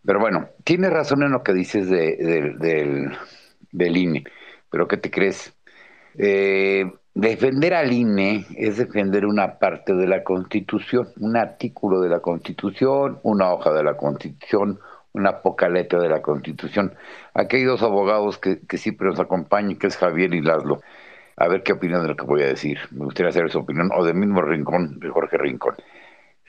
Pero 0.04 0.20
bueno, 0.20 0.48
tienes 0.64 0.90
razón 0.90 1.22
en 1.22 1.32
lo 1.32 1.42
que 1.42 1.52
dices 1.52 1.88
de, 1.88 2.16
del, 2.58 3.16
del 3.72 3.96
INE. 3.96 4.24
Pero 4.70 4.88
¿qué 4.88 4.96
te 4.96 5.10
crees? 5.10 5.54
Eh, 6.16 6.90
defender 7.14 7.74
al 7.74 7.92
INE 7.92 8.46
es 8.56 8.78
defender 8.78 9.26
una 9.26 9.58
parte 9.58 9.94
de 9.94 10.06
la 10.06 10.24
Constitución, 10.24 11.08
un 11.18 11.36
artículo 11.36 12.00
de 12.00 12.08
la 12.08 12.20
Constitución, 12.20 13.18
una 13.22 13.52
hoja 13.52 13.72
de 13.72 13.82
la 13.82 13.96
Constitución, 13.96 14.80
una 15.12 15.42
poca 15.42 15.68
letra 15.68 16.00
de 16.00 16.08
la 16.08 16.22
Constitución. 16.22 16.94
Aquí 17.34 17.56
hay 17.56 17.64
dos 17.64 17.82
abogados 17.82 18.38
que, 18.38 18.60
que 18.60 18.78
siempre 18.78 19.08
nos 19.08 19.20
acompañan, 19.20 19.76
que 19.76 19.88
es 19.88 19.96
Javier 19.96 20.32
y 20.34 20.40
Laszlo 20.40 20.80
a 21.40 21.48
ver 21.48 21.62
qué 21.62 21.72
opinan 21.72 22.02
de 22.02 22.08
lo 22.08 22.16
que 22.16 22.26
voy 22.26 22.42
a 22.42 22.46
decir. 22.46 22.78
Me 22.90 23.06
gustaría 23.06 23.32
saber 23.32 23.50
su 23.50 23.58
opinión, 23.58 23.90
o 23.96 24.04
del 24.04 24.14
mismo 24.14 24.42
Rincón, 24.42 25.00
de 25.00 25.08
Jorge 25.08 25.38
Rincón. 25.38 25.74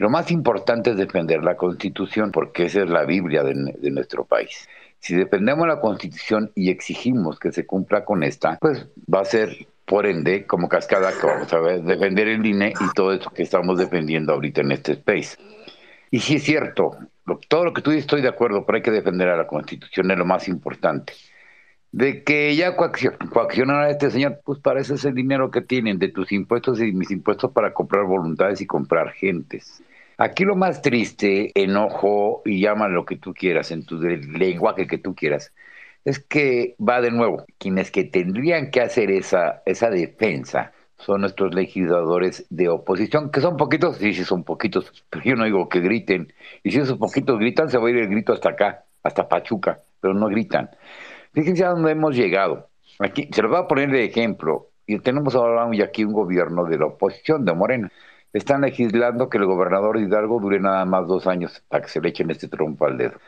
Lo 0.01 0.09
más 0.09 0.31
importante 0.31 0.89
es 0.89 0.97
defender 0.97 1.43
la 1.43 1.55
Constitución, 1.55 2.31
porque 2.31 2.65
esa 2.65 2.81
es 2.81 2.89
la 2.89 3.05
Biblia 3.05 3.43
de, 3.43 3.53
nuestro 3.91 4.25
país. 4.25 4.67
Si 4.97 5.15
defendemos 5.15 5.67
la 5.67 5.79
Constitución 5.79 6.51
y 6.55 6.71
exigimos 6.71 7.37
que 7.37 7.51
se 7.51 7.67
cumpla 7.67 8.03
con 8.03 8.23
esta, 8.23 8.57
pues 8.59 8.87
va 9.13 9.19
a 9.19 9.25
ser, 9.25 9.67
por 9.85 10.07
ende, 10.07 10.47
como 10.47 10.69
cascada 10.69 11.11
que 11.11 11.27
vamos 11.27 11.53
a 11.53 11.59
defender 11.59 12.29
el 12.29 12.43
INE 12.43 12.73
y 12.79 12.93
todo 12.95 13.13
eso 13.13 13.29
que 13.29 13.43
estamos 13.43 13.77
defendiendo 13.77 14.33
ahorita 14.33 14.61
en 14.61 14.71
este 14.71 14.93
space. 14.93 15.37
Y 16.09 16.17
sí 16.21 16.37
es 16.37 16.43
cierto, 16.45 16.97
todo 17.47 17.65
lo 17.65 17.71
que 17.71 17.83
tú 17.83 17.91
dices 17.91 18.05
estoy 18.05 18.23
de 18.23 18.29
acuerdo, 18.29 18.65
pero 18.65 18.77
hay 18.77 18.81
que 18.81 18.89
defender 18.89 19.29
a 19.29 19.37
la 19.37 19.45
Constitución, 19.45 20.09
es 20.09 20.17
lo 20.17 20.25
más 20.25 20.47
importante 20.47 21.13
de 21.91 22.23
que 22.23 22.55
ya 22.55 22.75
coaccionan 22.75 23.83
a 23.83 23.89
este 23.89 24.09
señor, 24.09 24.39
pues 24.45 24.59
para 24.59 24.79
eso 24.79 24.95
es 24.95 25.05
el 25.05 25.13
dinero 25.13 25.51
que 25.51 25.61
tienen 25.61 25.99
de 25.99 26.07
tus 26.07 26.31
impuestos 26.31 26.81
y 26.81 26.91
mis 26.93 27.11
impuestos 27.11 27.51
para 27.51 27.73
comprar 27.73 28.05
voluntades 28.05 28.61
y 28.61 28.65
comprar 28.65 29.11
gentes. 29.11 29.83
Aquí 30.21 30.45
lo 30.45 30.55
más 30.55 30.83
triste, 30.83 31.51
enojo 31.55 32.43
y 32.45 32.61
llama 32.61 32.87
lo 32.87 33.05
que 33.05 33.15
tú 33.15 33.33
quieras, 33.33 33.71
en 33.71 33.87
tu 33.87 33.97
lenguaje 33.97 34.85
que 34.85 34.99
tú 34.99 35.15
quieras, 35.15 35.51
es 36.05 36.19
que 36.19 36.75
va 36.79 37.01
de 37.01 37.09
nuevo, 37.09 37.43
quienes 37.57 37.89
que 37.89 38.03
tendrían 38.03 38.69
que 38.69 38.81
hacer 38.81 39.09
esa, 39.09 39.63
esa 39.65 39.89
defensa 39.89 40.73
son 40.97 41.21
nuestros 41.21 41.55
legisladores 41.55 42.45
de 42.51 42.69
oposición, 42.69 43.31
que 43.31 43.41
son 43.41 43.57
poquitos, 43.57 43.97
sí, 43.97 44.13
sí 44.13 44.23
son 44.23 44.43
poquitos, 44.43 44.93
pero 45.09 45.23
yo 45.23 45.35
no 45.35 45.45
digo 45.45 45.67
que 45.69 45.79
griten, 45.79 46.31
y 46.61 46.69
si 46.69 46.81
esos 46.81 46.99
poquitos 46.99 47.39
gritan, 47.39 47.71
se 47.71 47.79
va 47.79 47.87
a 47.87 47.89
ir 47.89 47.97
el 47.97 48.09
grito 48.09 48.31
hasta 48.31 48.49
acá, 48.49 48.85
hasta 49.01 49.27
Pachuca, 49.27 49.81
pero 49.99 50.13
no 50.13 50.27
gritan. 50.27 50.69
Fíjense 51.33 51.65
a 51.65 51.69
dónde 51.69 51.93
hemos 51.93 52.15
llegado. 52.15 52.69
Aquí 52.99 53.27
se 53.33 53.41
los 53.41 53.49
voy 53.49 53.59
a 53.59 53.67
poner 53.67 53.89
de 53.89 54.05
ejemplo. 54.05 54.67
Y 54.85 54.99
tenemos 54.99 55.33
ahora 55.33 55.67
aquí 55.83 56.03
un 56.03 56.13
gobierno 56.13 56.65
de 56.65 56.77
la 56.77 56.85
oposición, 56.85 57.43
de 57.43 57.53
Morena. 57.53 57.91
Están 58.33 58.61
legislando 58.61 59.29
que 59.29 59.37
el 59.37 59.45
gobernador 59.45 59.97
Hidalgo 59.97 60.39
dure 60.39 60.59
nada 60.59 60.85
más 60.85 61.07
dos 61.07 61.27
años 61.27 61.63
para 61.67 61.83
que 61.83 61.89
se 61.89 62.01
le 62.01 62.09
echen 62.09 62.31
este 62.31 62.47
trompo 62.47 62.85
al 62.85 62.97
dedo. 62.97 63.19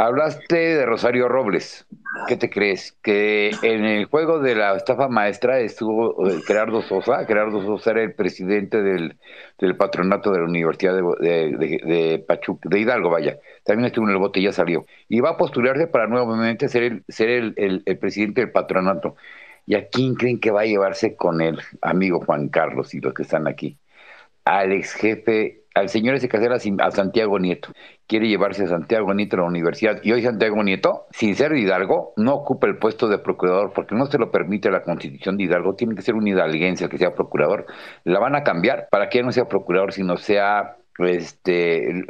Hablaste 0.00 0.56
de 0.56 0.86
Rosario 0.86 1.28
Robles. 1.28 1.84
¿Qué 2.28 2.36
te 2.36 2.48
crees? 2.50 2.92
Que 3.02 3.50
en 3.62 3.84
el 3.84 4.04
juego 4.04 4.38
de 4.38 4.54
la 4.54 4.76
estafa 4.76 5.08
maestra 5.08 5.58
estuvo 5.58 6.28
eh, 6.28 6.40
Gerardo 6.46 6.82
Sosa. 6.82 7.24
Gerardo 7.24 7.62
Sosa 7.62 7.90
era 7.90 8.04
el 8.04 8.14
presidente 8.14 8.80
del, 8.80 9.18
patronato 9.76 10.30
de 10.30 10.38
la 10.38 10.44
Universidad 10.44 10.94
de, 10.94 11.02
de, 11.58 12.24
de 12.62 12.78
Hidalgo, 12.78 13.10
vaya. 13.10 13.40
También 13.64 13.86
estuvo 13.86 14.06
en 14.06 14.12
el 14.12 14.18
bote 14.18 14.38
y 14.38 14.44
ya 14.44 14.52
salió. 14.52 14.86
Y 15.08 15.18
va 15.18 15.30
a 15.30 15.36
postularse 15.36 15.88
para 15.88 16.06
nuevamente 16.06 16.68
ser 16.68 16.84
el, 16.84 17.04
ser 17.08 17.30
el, 17.30 17.82
el 17.84 17.98
presidente 17.98 18.42
del 18.42 18.52
patronato. 18.52 19.16
¿Y 19.66 19.74
a 19.74 19.88
quién 19.88 20.14
creen 20.14 20.38
que 20.38 20.52
va 20.52 20.60
a 20.60 20.66
llevarse 20.66 21.16
con 21.16 21.40
el 21.40 21.58
amigo 21.82 22.20
Juan 22.24 22.50
Carlos 22.50 22.94
y 22.94 23.00
los 23.00 23.14
que 23.14 23.22
están 23.22 23.48
aquí? 23.48 23.76
Al 24.48 24.72
ex 24.72 24.94
jefe 24.94 25.58
al 25.78 25.88
señor 25.88 26.14
ese 26.14 26.28
que 26.28 26.36
a 26.36 26.90
Santiago 26.90 27.38
Nieto. 27.38 27.70
Quiere 28.06 28.28
llevarse 28.28 28.64
a 28.64 28.66
Santiago 28.66 29.12
Nieto 29.14 29.36
a 29.36 29.40
la 29.40 29.46
universidad. 29.46 30.00
Y 30.02 30.12
hoy 30.12 30.22
Santiago 30.22 30.62
Nieto, 30.62 31.06
sin 31.10 31.34
ser 31.34 31.52
Hidalgo, 31.52 32.12
no 32.16 32.34
ocupa 32.34 32.66
el 32.66 32.78
puesto 32.78 33.08
de 33.08 33.18
procurador 33.18 33.72
porque 33.74 33.94
no 33.94 34.06
se 34.06 34.18
lo 34.18 34.30
permite 34.30 34.70
la 34.70 34.82
constitución 34.82 35.36
de 35.36 35.44
Hidalgo. 35.44 35.74
Tiene 35.74 35.94
que 35.94 36.02
ser 36.02 36.14
un 36.14 36.26
hidalguense 36.26 36.84
el 36.84 36.90
que 36.90 36.98
sea 36.98 37.14
procurador. 37.14 37.66
La 38.04 38.18
van 38.18 38.34
a 38.34 38.42
cambiar 38.42 38.88
para 38.90 39.08
que 39.08 39.22
no 39.22 39.32
sea 39.32 39.44
procurador, 39.44 39.92
sino 39.92 40.16
sea 40.16 40.76
este 40.98 42.04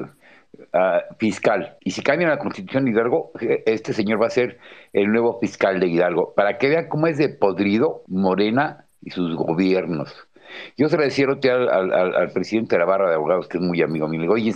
ah, 0.73 1.02
fiscal. 1.18 1.76
Y 1.81 1.91
si 1.91 2.02
cambian 2.02 2.31
la 2.31 2.39
constitución 2.39 2.84
de 2.84 2.92
Hidalgo, 2.92 3.33
este 3.67 3.92
señor 3.92 4.20
va 4.23 4.26
a 4.26 4.31
ser 4.31 4.58
el 4.92 5.08
nuevo 5.08 5.39
fiscal 5.41 5.81
de 5.81 5.89
Hidalgo. 5.89 6.33
Para 6.34 6.58
que 6.58 6.68
vean 6.68 6.89
cómo 6.89 7.07
es 7.07 7.18
de 7.18 7.28
podrido 7.28 8.02
Morena 8.07 8.86
y 9.02 9.10
sus 9.10 9.34
gobiernos. 9.36 10.28
Yo 10.77 10.89
se 10.89 10.97
lo 10.97 11.02
decía 11.02 11.27
al, 11.27 12.31
presidente 12.33 12.77
de 12.77 12.81
la 12.81 12.86
barra 12.86 13.09
de 13.09 13.17
abogados, 13.17 13.49
que 13.49 13.59
es 13.59 13.62
muy 13.62 13.83
amigo 13.83 14.09
mío, 14.09 14.20
le 14.20 14.25
digo, 14.25 14.35
oye, 14.35 14.55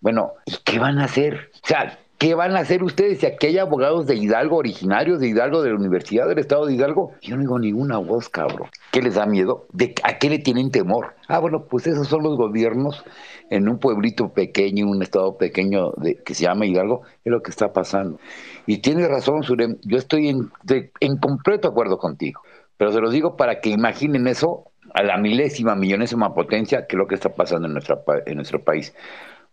bueno, 0.00 0.32
¿y 0.44 0.54
qué 0.64 0.78
van 0.78 0.98
a 0.98 1.04
hacer? 1.04 1.50
O 1.62 1.66
sea, 1.66 1.98
¿Qué 2.18 2.34
van 2.34 2.56
a 2.56 2.60
hacer 2.60 2.82
ustedes 2.82 3.20
si 3.20 3.26
aquí 3.26 3.48
hay 3.48 3.58
abogados 3.58 4.06
de 4.06 4.14
Hidalgo, 4.14 4.56
originarios 4.56 5.20
de 5.20 5.28
Hidalgo, 5.28 5.60
de 5.60 5.68
la 5.68 5.76
Universidad 5.76 6.26
del 6.26 6.38
Estado 6.38 6.64
de 6.64 6.72
Hidalgo? 6.72 7.12
Yo 7.20 7.36
no 7.36 7.42
digo 7.42 7.58
ninguna 7.58 7.98
voz, 7.98 8.30
cabrón. 8.30 8.70
¿Qué 8.90 9.02
les 9.02 9.16
da 9.16 9.26
miedo? 9.26 9.66
¿De 9.74 9.94
¿A 10.02 10.16
qué 10.16 10.30
le 10.30 10.38
tienen 10.38 10.70
temor? 10.70 11.14
Ah, 11.28 11.40
bueno, 11.40 11.66
pues 11.68 11.86
esos 11.86 12.08
son 12.08 12.22
los 12.22 12.38
gobiernos 12.38 13.04
en 13.50 13.68
un 13.68 13.78
pueblito 13.78 14.30
pequeño, 14.30 14.86
un 14.86 15.02
estado 15.02 15.36
pequeño 15.36 15.90
de, 15.98 16.16
que 16.16 16.32
se 16.32 16.44
llama 16.44 16.64
Hidalgo, 16.64 17.02
es 17.22 17.30
lo 17.30 17.42
que 17.42 17.50
está 17.50 17.74
pasando. 17.74 18.18
Y 18.64 18.78
tiene 18.78 19.06
razón, 19.08 19.42
Surem, 19.42 19.76
yo 19.82 19.98
estoy 19.98 20.30
en, 20.30 20.50
en 21.00 21.18
completo 21.18 21.68
acuerdo 21.68 21.98
contigo, 21.98 22.40
pero 22.78 22.92
se 22.92 23.00
los 23.02 23.12
digo 23.12 23.36
para 23.36 23.60
que 23.60 23.68
imaginen 23.68 24.26
eso 24.26 24.70
a 24.94 25.02
la 25.02 25.16
milésima, 25.16 25.74
millonésima 25.74 26.34
potencia 26.34 26.86
que 26.86 26.96
es 26.96 26.98
lo 26.98 27.06
que 27.06 27.14
está 27.14 27.30
pasando 27.30 27.66
en, 27.66 27.74
nuestra, 27.74 28.00
en 28.26 28.36
nuestro 28.36 28.62
país. 28.62 28.94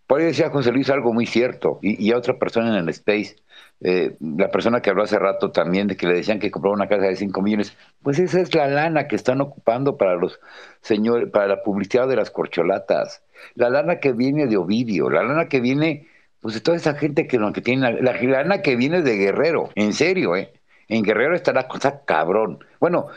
Por 0.07 0.19
ahí 0.19 0.27
decía 0.27 0.49
José 0.49 0.71
Luis 0.71 0.89
algo 0.89 1.13
muy 1.13 1.25
cierto, 1.25 1.79
y, 1.81 2.11
a 2.11 2.17
otra 2.17 2.37
persona 2.37 2.69
en 2.69 2.83
el 2.83 2.89
Space, 2.89 3.37
eh, 3.81 4.15
la 4.19 4.51
persona 4.51 4.81
que 4.81 4.89
habló 4.89 5.03
hace 5.03 5.17
rato 5.17 5.51
también 5.51 5.87
de 5.87 5.95
que 5.95 6.07
le 6.07 6.15
decían 6.15 6.39
que 6.39 6.51
compró 6.51 6.71
una 6.71 6.87
casa 6.87 7.03
de 7.05 7.15
5 7.15 7.41
millones, 7.41 7.75
pues 8.01 8.19
esa 8.19 8.41
es 8.41 8.53
la 8.53 8.67
lana 8.67 9.07
que 9.07 9.15
están 9.15 9.41
ocupando 9.41 9.97
para 9.97 10.15
los 10.15 10.39
señores, 10.81 11.29
para 11.31 11.47
la 11.47 11.63
publicidad 11.63 12.07
de 12.07 12.17
las 12.17 12.31
corcholatas, 12.31 13.23
la 13.55 13.69
lana 13.69 13.99
que 13.99 14.11
viene 14.11 14.47
de 14.47 14.57
Ovidio, 14.57 15.09
la 15.09 15.23
lana 15.23 15.47
que 15.47 15.61
viene, 15.61 16.07
pues 16.41 16.55
de 16.55 16.61
toda 16.61 16.77
esa 16.77 16.95
gente 16.95 17.25
que, 17.27 17.39
que 17.53 17.61
tiene, 17.61 17.93
la, 17.93 18.13
la 18.13 18.21
lana 18.21 18.61
que 18.61 18.75
viene 18.75 19.01
de 19.01 19.17
Guerrero, 19.17 19.69
en 19.75 19.93
serio, 19.93 20.35
¿eh? 20.35 20.53
En 20.89 21.03
Guerrero 21.03 21.33
está 21.33 21.53
la 21.53 21.67
cosa 21.67 22.03
cabrón. 22.05 22.59
Bueno, 22.79 23.07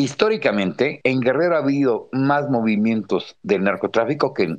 Históricamente, 0.00 1.02
en 1.04 1.20
Guerrero 1.20 1.56
ha 1.56 1.58
habido 1.58 2.08
más 2.10 2.48
movimientos 2.48 3.36
del 3.42 3.64
narcotráfico 3.64 4.32
que, 4.32 4.56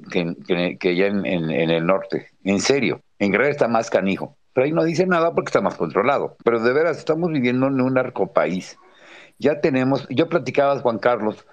que, 0.80 0.96
ya 0.96 1.08
en, 1.08 1.26
el 1.26 1.84
norte. 1.84 2.28
En 2.44 2.60
serio, 2.60 3.02
en 3.18 3.32
Guerrero 3.32 3.50
está 3.50 3.68
más 3.68 3.90
canijo. 3.90 4.38
Pero 4.54 4.66
ahí 4.66 4.72
no 4.72 4.84
dice 4.84 5.08
nada 5.08 5.34
porque 5.34 5.50
está 5.50 5.60
más 5.60 5.78
controlado. 5.78 6.38
Pero 6.44 6.60
de 6.60 6.74
veras, 6.74 7.00
estamos 7.00 7.32
viviendo 7.32 7.66
en 7.66 7.82
un 7.82 7.96
narcopaís. 7.96 8.78
Ya 9.40 9.62
tenemos, 9.62 10.08
yo 10.12 10.30
platicaba 10.30 10.80
Juan 10.80 11.00
Carlos 11.00 11.48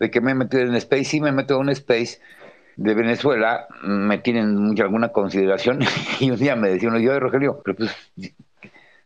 de 0.00 0.10
que 0.10 0.20
me 0.20 0.32
he 0.32 0.34
metido 0.34 0.64
en 0.64 0.74
Space, 0.74 1.04
sí 1.04 1.20
me 1.20 1.28
he 1.28 1.32
metido 1.32 1.60
en 1.60 1.68
Space 1.68 2.18
de 2.74 2.94
Venezuela, 2.94 3.68
me 3.84 4.18
tienen 4.18 4.56
mucha 4.56 4.82
alguna 4.82 5.10
consideración. 5.10 5.78
y 6.18 6.32
un 6.32 6.38
día 6.38 6.56
me 6.56 6.70
decía 6.70 6.88
uno, 6.88 6.98
yo, 6.98 7.20
Rogelio, 7.20 7.62
pero 7.64 7.76
pues 7.76 7.94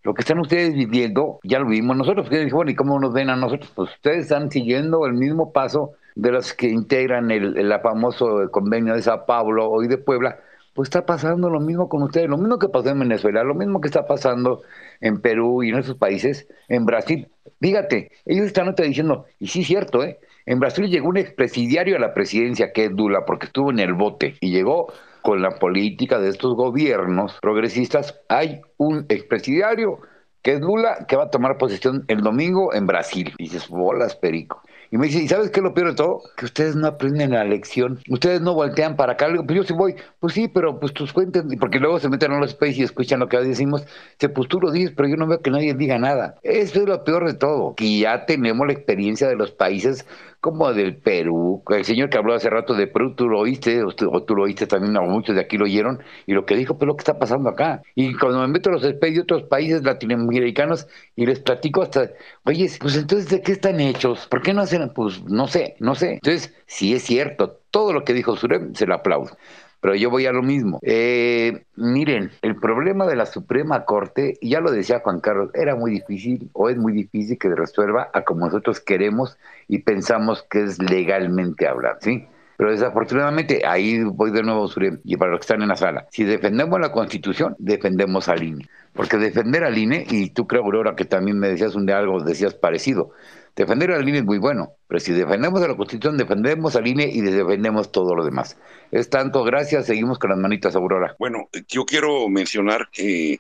lo 0.02 0.14
que 0.14 0.22
están 0.22 0.38
ustedes 0.40 0.74
viviendo, 0.74 1.38
ya 1.44 1.58
lo 1.58 1.66
vimos 1.66 1.96
nosotros. 1.96 2.28
Bueno, 2.52 2.70
¿y 2.70 2.74
cómo 2.74 2.98
nos 2.98 3.12
ven 3.12 3.30
a 3.30 3.36
nosotros? 3.36 3.72
Pues 3.74 3.90
ustedes 3.94 4.24
están 4.24 4.50
siguiendo 4.50 5.06
el 5.06 5.14
mismo 5.14 5.52
paso 5.52 5.92
de 6.14 6.32
los 6.32 6.52
que 6.52 6.68
integran 6.68 7.30
el, 7.30 7.56
el 7.56 7.72
famoso 7.80 8.50
convenio 8.50 8.94
de 8.94 9.02
Sao 9.02 9.24
Paulo 9.26 9.70
hoy 9.70 9.88
de 9.88 9.98
Puebla. 9.98 10.38
Pues 10.74 10.86
está 10.86 11.04
pasando 11.04 11.50
lo 11.50 11.60
mismo 11.60 11.88
con 11.88 12.02
ustedes, 12.02 12.28
lo 12.28 12.38
mismo 12.38 12.58
que 12.58 12.68
pasó 12.68 12.88
en 12.88 12.98
Venezuela, 12.98 13.44
lo 13.44 13.54
mismo 13.54 13.80
que 13.80 13.88
está 13.88 14.06
pasando 14.06 14.62
en 15.00 15.20
Perú 15.20 15.62
y 15.62 15.68
en 15.68 15.78
esos 15.78 15.96
países, 15.96 16.48
en 16.68 16.86
Brasil. 16.86 17.28
Fíjate, 17.60 18.10
ellos 18.24 18.46
están 18.46 18.74
diciendo, 18.74 19.26
y 19.38 19.48
sí 19.48 19.60
es 19.60 19.66
cierto, 19.66 20.02
¿eh? 20.02 20.18
En 20.46 20.58
Brasil 20.60 20.88
llegó 20.88 21.08
un 21.08 21.18
expresidiario 21.18 21.96
a 21.96 22.00
la 22.00 22.14
presidencia, 22.14 22.72
que 22.72 22.86
es 22.86 22.96
Dula, 22.96 23.24
porque 23.26 23.46
estuvo 23.46 23.70
en 23.70 23.78
el 23.78 23.92
bote, 23.92 24.34
y 24.40 24.50
llegó 24.50 24.92
con 25.22 25.40
la 25.40 25.58
política 25.58 26.18
de 26.18 26.28
estos 26.28 26.54
gobiernos 26.54 27.38
progresistas, 27.40 28.20
hay 28.28 28.60
un 28.76 29.06
expresidiario 29.08 30.00
que 30.42 30.54
es 30.54 30.60
Lula, 30.60 31.06
que 31.06 31.16
va 31.16 31.24
a 31.24 31.30
tomar 31.30 31.56
posesión 31.56 32.04
el 32.08 32.20
domingo 32.20 32.74
en 32.74 32.86
Brasil. 32.86 33.32
Y 33.38 33.44
dices, 33.44 33.68
bolas, 33.68 34.16
perico. 34.16 34.60
Y 34.90 34.98
me 34.98 35.06
dice, 35.06 35.22
¿y 35.22 35.28
sabes 35.28 35.50
qué 35.50 35.60
es 35.60 35.64
lo 35.64 35.72
peor 35.72 35.90
de 35.90 35.94
todo? 35.94 36.20
Que 36.36 36.44
ustedes 36.44 36.76
no 36.76 36.86
aprenden 36.86 37.30
la 37.30 37.44
lección. 37.44 38.00
Ustedes 38.10 38.42
no 38.42 38.52
voltean 38.52 38.96
para 38.96 39.14
acá. 39.14 39.26
pues 39.46 39.56
yo 39.56 39.62
sí 39.62 39.72
voy. 39.72 39.94
Pues 40.20 40.34
sí, 40.34 40.48
pero 40.48 40.78
pues 40.78 40.92
tus 40.92 41.12
cuentas. 41.14 41.44
Porque 41.58 41.78
luego 41.78 41.98
se 41.98 42.10
meten 42.10 42.32
a 42.32 42.38
los 42.38 42.50
space 42.50 42.80
y 42.80 42.82
escuchan 42.82 43.20
lo 43.20 43.28
que 43.28 43.38
decimos. 43.38 43.86
Se 44.18 44.28
pues 44.28 44.48
tú 44.48 44.60
lo 44.60 44.70
dices, 44.70 44.92
pero 44.94 45.08
yo 45.08 45.16
no 45.16 45.26
veo 45.26 45.40
que 45.40 45.50
nadie 45.50 45.72
diga 45.72 45.98
nada. 45.98 46.34
Eso 46.42 46.80
es 46.80 46.86
lo 46.86 47.04
peor 47.04 47.26
de 47.26 47.34
todo. 47.34 47.74
Que 47.74 48.00
ya 48.00 48.26
tenemos 48.26 48.66
la 48.66 48.74
experiencia 48.74 49.28
de 49.28 49.36
los 49.36 49.52
países 49.52 50.04
como 50.42 50.74
del 50.74 50.96
Perú. 50.96 51.62
El 51.70 51.84
señor 51.84 52.10
que 52.10 52.18
habló 52.18 52.34
hace 52.34 52.50
rato 52.50 52.74
de 52.74 52.88
Perú, 52.88 53.14
tú 53.14 53.28
lo 53.28 53.38
oíste, 53.38 53.84
o 53.84 53.92
tú, 53.92 54.34
lo 54.34 54.42
oíste 54.42 54.66
también, 54.66 54.96
o 54.96 55.02
muchos 55.02 55.36
de 55.36 55.40
aquí 55.40 55.56
lo 55.56 55.66
oyeron, 55.66 56.02
y 56.26 56.32
lo 56.32 56.44
que 56.44 56.56
dijo, 56.56 56.76
pues 56.76 56.88
lo 56.88 56.96
que 56.96 57.02
está 57.02 57.16
pasando 57.16 57.48
acá. 57.48 57.82
Y 57.94 58.14
cuando 58.14 58.40
me 58.40 58.48
meto 58.48 58.68
a 58.68 58.72
los 58.72 58.82
especies 58.82 59.14
de 59.18 59.22
otros 59.22 59.44
países 59.44 59.84
latinoamericanos 59.84 60.88
y 61.14 61.26
les 61.26 61.38
platico 61.38 61.82
hasta, 61.82 62.10
oye, 62.44 62.68
pues 62.80 62.96
entonces, 62.96 63.30
¿de 63.30 63.40
qué 63.40 63.52
están 63.52 63.78
hechos? 63.78 64.26
¿Por 64.26 64.42
qué 64.42 64.52
no 64.52 64.62
hacen? 64.62 64.92
Pues 64.92 65.22
no 65.24 65.46
sé, 65.46 65.76
no 65.78 65.94
sé. 65.94 66.14
Entonces, 66.14 66.52
sí 66.66 66.92
es 66.92 67.04
cierto, 67.04 67.60
todo 67.70 67.92
lo 67.92 68.02
que 68.04 68.12
dijo 68.12 68.36
Surem 68.36 68.74
se 68.74 68.86
lo 68.86 68.96
aplaudo 68.96 69.36
pero 69.82 69.96
yo 69.96 70.10
voy 70.10 70.26
a 70.26 70.32
lo 70.32 70.42
mismo. 70.42 70.78
Eh, 70.82 71.64
miren, 71.74 72.30
el 72.42 72.54
problema 72.54 73.04
de 73.04 73.16
la 73.16 73.26
Suprema 73.26 73.84
Corte, 73.84 74.38
ya 74.40 74.60
lo 74.60 74.70
decía 74.70 75.00
Juan 75.00 75.18
Carlos, 75.18 75.50
era 75.54 75.74
muy 75.74 75.90
difícil 75.90 76.48
o 76.52 76.70
es 76.70 76.76
muy 76.76 76.92
difícil 76.92 77.36
que 77.36 77.48
resuelva 77.48 78.08
a 78.14 78.22
como 78.22 78.46
nosotros 78.46 78.78
queremos 78.78 79.36
y 79.66 79.80
pensamos 79.80 80.46
que 80.48 80.62
es 80.62 80.78
legalmente 80.78 81.66
hablar, 81.66 81.98
¿sí? 82.00 82.24
Pero 82.56 82.70
desafortunadamente, 82.70 83.62
ahí 83.66 84.04
voy 84.04 84.30
de 84.30 84.44
nuevo, 84.44 84.70
y 85.02 85.16
para 85.16 85.32
los 85.32 85.40
que 85.40 85.44
están 85.44 85.62
en 85.62 85.68
la 85.68 85.76
sala, 85.76 86.06
si 86.10 86.22
defendemos 86.22 86.78
la 86.78 86.92
Constitución, 86.92 87.56
defendemos 87.58 88.28
al 88.28 88.40
INE. 88.40 88.68
Porque 88.92 89.16
defender 89.16 89.64
al 89.64 89.76
INE, 89.76 90.06
y 90.08 90.30
tú 90.30 90.46
creo, 90.46 90.62
Aurora, 90.62 90.94
que 90.94 91.04
también 91.04 91.40
me 91.40 91.48
decías 91.48 91.74
un 91.74 91.86
de 91.86 91.94
algo, 91.94 92.22
decías 92.22 92.54
parecido, 92.54 93.10
defender 93.54 93.92
al 93.92 94.08
INE 94.08 94.18
es 94.18 94.24
muy 94.24 94.38
bueno, 94.38 94.76
pero 94.86 95.00
si 95.00 95.12
defendemos 95.12 95.62
a 95.62 95.68
la 95.68 95.76
Constitución, 95.76 96.16
defendemos 96.16 96.76
al 96.76 96.86
INE 96.86 97.04
y 97.04 97.20
defendemos 97.20 97.92
todo 97.92 98.14
lo 98.14 98.24
demás. 98.24 98.56
Es 98.90 99.10
tanto, 99.10 99.44
gracias, 99.44 99.86
seguimos 99.86 100.18
con 100.18 100.30
las 100.30 100.38
manitas, 100.38 100.74
Aurora. 100.74 101.14
Bueno, 101.18 101.48
yo 101.68 101.84
quiero 101.84 102.28
mencionar 102.28 102.88
que 102.90 103.38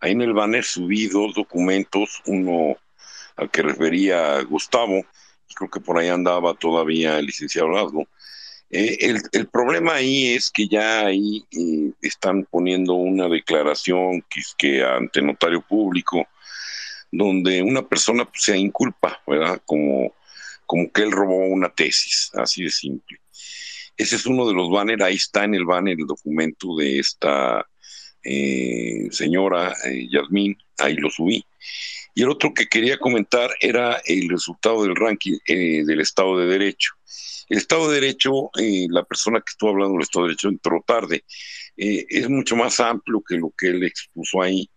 ahí 0.00 0.12
en 0.12 0.22
el 0.22 0.32
banner 0.32 0.64
subí 0.64 1.08
dos 1.08 1.34
documentos, 1.34 2.22
uno 2.26 2.76
al 3.36 3.50
que 3.50 3.62
refería 3.62 4.42
Gustavo, 4.42 5.04
y 5.48 5.54
creo 5.54 5.70
que 5.70 5.80
por 5.80 5.98
ahí 5.98 6.08
andaba 6.08 6.54
todavía 6.54 7.18
el 7.18 7.26
licenciado 7.26 7.68
Lasgo, 7.68 8.06
eh, 8.72 9.16
el, 9.32 9.48
problema 9.48 9.94
ahí 9.94 10.28
es 10.28 10.48
que 10.48 10.68
ya 10.68 11.06
ahí 11.06 11.44
eh, 11.50 11.92
están 12.02 12.44
poniendo 12.44 12.94
una 12.94 13.28
declaración 13.28 14.22
que, 14.30 14.40
que 14.56 14.84
ante 14.84 15.20
notario 15.20 15.60
público, 15.60 16.24
donde 17.10 17.62
una 17.62 17.86
persona 17.88 18.24
pues, 18.24 18.42
se 18.42 18.58
inculpa, 18.58 19.22
¿verdad? 19.26 19.60
Como, 19.64 20.14
como 20.66 20.90
que 20.92 21.02
él 21.02 21.12
robó 21.12 21.46
una 21.46 21.68
tesis, 21.74 22.30
así 22.34 22.64
de 22.64 22.70
simple. 22.70 23.20
Ese 23.96 24.16
es 24.16 24.26
uno 24.26 24.46
de 24.46 24.54
los 24.54 24.70
banners, 24.70 25.02
ahí 25.02 25.16
está 25.16 25.44
en 25.44 25.54
el 25.54 25.64
banner 25.64 25.98
el 25.98 26.06
documento 26.06 26.76
de 26.76 26.98
esta 26.98 27.66
eh, 28.22 29.08
señora 29.10 29.74
Yasmín, 30.10 30.56
ahí 30.78 30.94
lo 30.94 31.10
subí. 31.10 31.44
Y 32.14 32.22
el 32.22 32.30
otro 32.30 32.52
que 32.54 32.66
quería 32.66 32.98
comentar 32.98 33.50
era 33.60 34.00
el 34.04 34.28
resultado 34.28 34.82
del 34.82 34.96
ranking 34.96 35.38
del 35.46 36.00
Estado 36.00 36.38
de 36.38 36.46
Derecho. 36.46 36.94
El 37.48 37.58
Estado 37.58 37.90
de 37.90 38.00
Derecho, 38.00 38.50
eh, 38.58 38.86
la 38.90 39.04
persona 39.04 39.40
que 39.40 39.50
estuvo 39.50 39.70
hablando 39.70 39.94
del 39.94 40.02
Estado 40.02 40.24
de 40.24 40.28
Derecho 40.30 40.48
entró 40.48 40.84
tarde, 40.86 41.24
eh, 41.76 42.06
es 42.08 42.28
mucho 42.28 42.56
más 42.56 42.78
amplio 42.78 43.22
que 43.26 43.36
lo 43.36 43.52
que 43.56 43.68
él 43.68 43.82
expuso 43.84 44.40
ahí. 44.42 44.70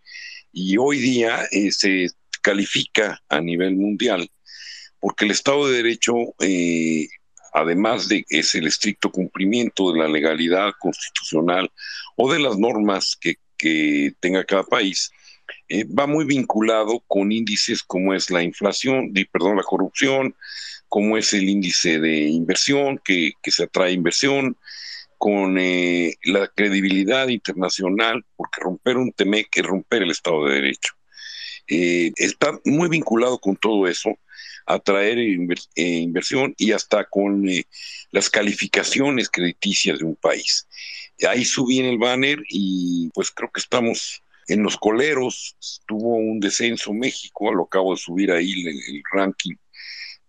Y 0.52 0.78
hoy 0.78 1.00
día 1.00 1.48
eh, 1.52 1.72
califica 2.44 3.20
a 3.30 3.42
nivel 3.42 3.76
mundial 3.76 4.30
porque 5.04 5.26
el 5.26 5.32
Estado 5.32 5.68
de 5.68 5.84
Derecho, 5.84 6.16
además 7.54 8.08
de 8.08 8.24
que 8.24 8.40
es 8.40 8.56
el 8.56 8.68
estricto 8.68 9.12
cumplimiento 9.12 9.92
de 9.92 10.00
la 10.00 10.08
legalidad 10.08 10.72
constitucional 10.80 11.70
o 12.16 12.32
de 12.32 12.40
las 12.40 12.58
normas 12.58 13.18
que, 13.20 13.36
que 13.58 14.14
tenga 14.22 14.46
cada 14.46 14.64
país, 14.64 15.12
va 16.00 16.08
muy 16.08 16.24
vinculado 16.24 17.04
con 17.06 17.34
índices 17.34 17.84
como 17.84 18.14
es 18.14 18.30
la 18.30 18.44
inflación, 18.44 19.14
perdón, 19.30 19.58
la 19.58 19.64
corrupción, 19.64 20.36
cómo 20.88 21.18
es 21.18 21.34
el 21.34 21.50
índice 21.50 22.00
de 22.00 22.22
inversión, 22.30 22.98
que, 23.04 23.34
se 23.44 23.64
atrae 23.64 23.92
inversión, 23.92 24.58
con 25.18 25.58
eh, 25.58 26.16
la 26.24 26.48
credibilidad 26.48 27.28
internacional, 27.28 28.26
porque 28.38 28.62
romper 28.62 28.96
un 28.96 29.12
TEMEC 29.12 29.58
es 29.58 29.66
romper 29.66 30.04
el 30.04 30.12
Estado 30.12 30.46
de 30.46 30.56
Derecho. 30.56 30.94
Eh, 31.68 32.12
está 32.16 32.60
muy 32.66 32.90
vinculado 32.90 33.40
con 33.40 33.56
todo 33.56 33.88
eso, 33.88 34.18
atraer 34.66 35.18
eh, 35.20 35.86
inversión 35.86 36.54
y 36.58 36.72
hasta 36.72 37.06
con 37.06 37.46
las 38.12 38.30
calificaciones 38.30 39.30
crediticias 39.30 40.00
de 40.00 40.06
un 40.06 40.16
país. 40.16 40.68
Ahí 41.28 41.46
subí 41.46 41.80
en 41.80 41.86
el 41.86 41.98
banner 41.98 42.40
y 42.50 43.10
pues 43.14 43.32
creo 43.32 43.50
que 43.54 43.62
estamos 43.62 44.22
en 44.48 44.64
los 44.64 44.78
coleros, 44.78 45.56
tuvo 45.88 46.18
un 46.18 46.40
descenso 46.40 46.94
México, 46.94 47.54
lo 47.54 47.64
acabo 47.64 47.94
de 47.94 48.00
subir 48.00 48.32
ahí 48.32 48.52
el 48.66 49.02
ranking 49.12 49.56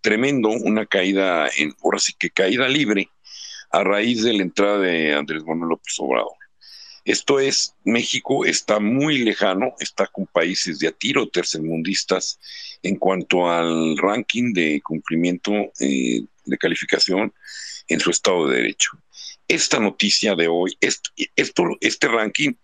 tremendo, 0.05 0.51
una 0.51 0.85
caída, 0.85 1.49
en, 1.57 1.75
ahora 1.83 1.99
sí 1.99 2.13
que 2.19 2.29
caída 2.29 2.69
libre, 2.69 3.09
a 3.71 3.83
raíz 3.83 4.23
de 4.23 4.35
la 4.35 4.43
entrada 4.43 4.79
de 4.79 5.15
Andrés 5.15 5.43
Manuel 5.45 5.71
López 5.71 5.95
Obrador. 5.99 6.37
Esto 7.05 7.39
es, 7.39 7.75
México 7.85 8.47
está 8.47 8.81
muy 8.81 9.19
lejano, 9.19 9.75
está 9.79 10.07
con 10.07 10.27
países 10.27 10.79
de 10.79 10.89
a 10.89 10.93
tiro 10.93 11.29
tercermundistas 11.29 12.39
en 12.83 12.97
cuanto 12.97 13.51
al 13.51 13.99
ranking 13.99 14.55
de 14.55 14.81
cumplimiento 14.83 15.53
eh, 15.81 16.23
de 16.47 16.59
calificación 16.59 17.33
en 17.89 18.01
su 18.01 18.11
Estado 18.11 18.49
de 18.49 18.57
Derecho. 18.57 18.93
Esta 19.47 19.79
noticia 19.79 20.35
de 20.35 20.49
hoy, 20.49 20.77
esto, 20.81 21.11
este 21.81 22.09
ranking 22.09 22.55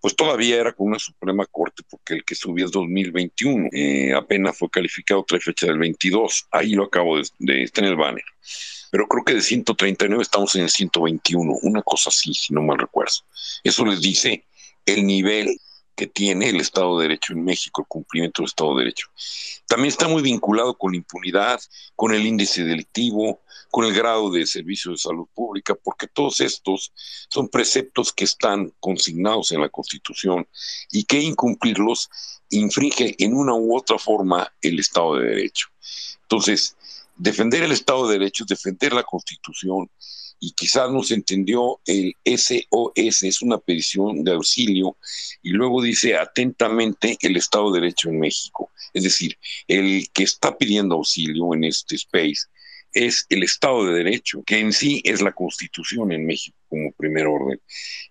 pues 0.00 0.14
todavía 0.14 0.60
era 0.60 0.72
con 0.72 0.88
una 0.88 0.98
Suprema 0.98 1.46
Corte, 1.46 1.82
porque 1.88 2.14
el 2.14 2.24
que 2.24 2.34
subió 2.34 2.66
es 2.66 2.70
2021, 2.70 3.70
eh, 3.72 4.12
apenas 4.14 4.56
fue 4.56 4.68
calificado 4.70 5.20
otra 5.20 5.40
fecha 5.40 5.66
del 5.66 5.78
22, 5.78 6.46
ahí 6.52 6.74
lo 6.74 6.84
acabo 6.84 7.16
de, 7.16 7.26
de 7.38 7.62
estar 7.62 7.82
en 7.82 7.90
el 7.90 7.96
banner. 7.96 8.24
Pero 8.90 9.06
creo 9.08 9.24
que 9.24 9.34
de 9.34 9.42
139 9.42 10.22
estamos 10.22 10.54
en 10.54 10.62
el 10.62 10.70
121, 10.70 11.58
una 11.62 11.82
cosa 11.82 12.10
así, 12.10 12.34
si 12.34 12.54
no 12.54 12.62
mal 12.62 12.78
recuerdo. 12.78 13.14
Eso 13.64 13.84
les 13.84 14.00
dice 14.00 14.44
el 14.84 15.06
nivel 15.06 15.60
que 15.96 16.06
tiene 16.06 16.50
el 16.50 16.60
Estado 16.60 16.98
de 16.98 17.08
Derecho 17.08 17.32
en 17.32 17.42
México, 17.42 17.80
el 17.80 17.88
cumplimiento 17.88 18.42
del 18.42 18.48
Estado 18.48 18.74
de 18.74 18.84
Derecho. 18.84 19.08
También 19.66 19.88
está 19.88 20.06
muy 20.06 20.22
vinculado 20.22 20.76
con 20.76 20.92
la 20.92 20.98
impunidad, 20.98 21.58
con 21.96 22.14
el 22.14 22.26
índice 22.26 22.64
delictivo, 22.64 23.40
con 23.70 23.86
el 23.86 23.94
grado 23.94 24.30
de 24.30 24.46
servicio 24.46 24.92
de 24.92 24.98
salud 24.98 25.26
pública, 25.34 25.74
porque 25.74 26.06
todos 26.06 26.40
estos 26.40 26.92
son 27.28 27.48
preceptos 27.48 28.12
que 28.12 28.24
están 28.24 28.72
consignados 28.78 29.52
en 29.52 29.62
la 29.62 29.70
Constitución 29.70 30.46
y 30.92 31.04
que 31.04 31.20
incumplirlos 31.20 32.10
infringe 32.50 33.16
en 33.18 33.34
una 33.34 33.54
u 33.54 33.76
otra 33.76 33.98
forma 33.98 34.52
el 34.60 34.78
Estado 34.78 35.16
de 35.16 35.28
Derecho. 35.28 35.68
Entonces, 36.22 36.76
defender 37.16 37.62
el 37.62 37.72
Estado 37.72 38.06
de 38.08 38.18
Derecho 38.18 38.44
defender 38.44 38.92
la 38.92 39.02
Constitución 39.02 39.88
y 40.38 40.52
quizás 40.52 40.90
no 40.90 41.02
se 41.02 41.14
entendió 41.14 41.80
el 41.86 42.14
SOS, 42.24 43.22
es 43.22 43.42
una 43.42 43.58
petición 43.58 44.22
de 44.22 44.32
auxilio, 44.32 44.96
y 45.42 45.50
luego 45.50 45.82
dice 45.82 46.16
atentamente 46.16 47.16
el 47.22 47.36
Estado 47.36 47.72
de 47.72 47.80
Derecho 47.80 48.10
en 48.10 48.18
México. 48.18 48.70
Es 48.92 49.04
decir, 49.04 49.38
el 49.66 50.08
que 50.12 50.24
está 50.24 50.56
pidiendo 50.56 50.96
auxilio 50.96 51.54
en 51.54 51.64
este 51.64 51.96
space 51.96 52.48
es 52.92 53.26
el 53.28 53.42
Estado 53.42 53.86
de 53.86 53.94
Derecho, 53.94 54.42
que 54.44 54.58
en 54.58 54.72
sí 54.72 55.00
es 55.04 55.22
la 55.22 55.32
Constitución 55.32 56.12
en 56.12 56.26
México 56.26 56.56
como 56.68 56.92
primer 56.92 57.26
orden. 57.26 57.60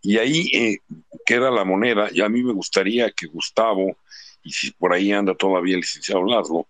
Y 0.01 0.17
ahí 0.17 0.49
eh, 0.53 0.79
queda 1.25 1.51
la 1.51 1.63
moneda, 1.63 2.09
y 2.11 2.21
a 2.21 2.29
mí 2.29 2.43
me 2.43 2.53
gustaría 2.53 3.11
que 3.11 3.27
Gustavo, 3.27 3.97
y 4.43 4.51
si 4.51 4.71
por 4.71 4.93
ahí 4.93 5.11
anda 5.11 5.35
todavía 5.35 5.75
el 5.75 5.81
licenciado 5.81 6.23
Laszlo, 6.25 6.67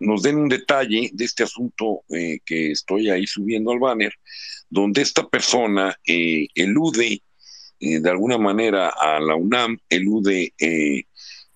nos 0.00 0.22
den 0.22 0.36
un 0.36 0.48
detalle 0.48 1.10
de 1.12 1.24
este 1.24 1.44
asunto 1.44 2.02
eh, 2.08 2.40
que 2.44 2.72
estoy 2.72 3.10
ahí 3.10 3.26
subiendo 3.26 3.70
al 3.70 3.78
banner, 3.78 4.12
donde 4.68 5.02
esta 5.02 5.28
persona 5.28 5.96
eh, 6.06 6.48
elude 6.54 7.22
eh, 7.78 8.00
de 8.00 8.10
alguna 8.10 8.38
manera 8.38 8.88
a 8.88 9.20
la 9.20 9.36
UNAM, 9.36 9.78
elude 9.88 10.54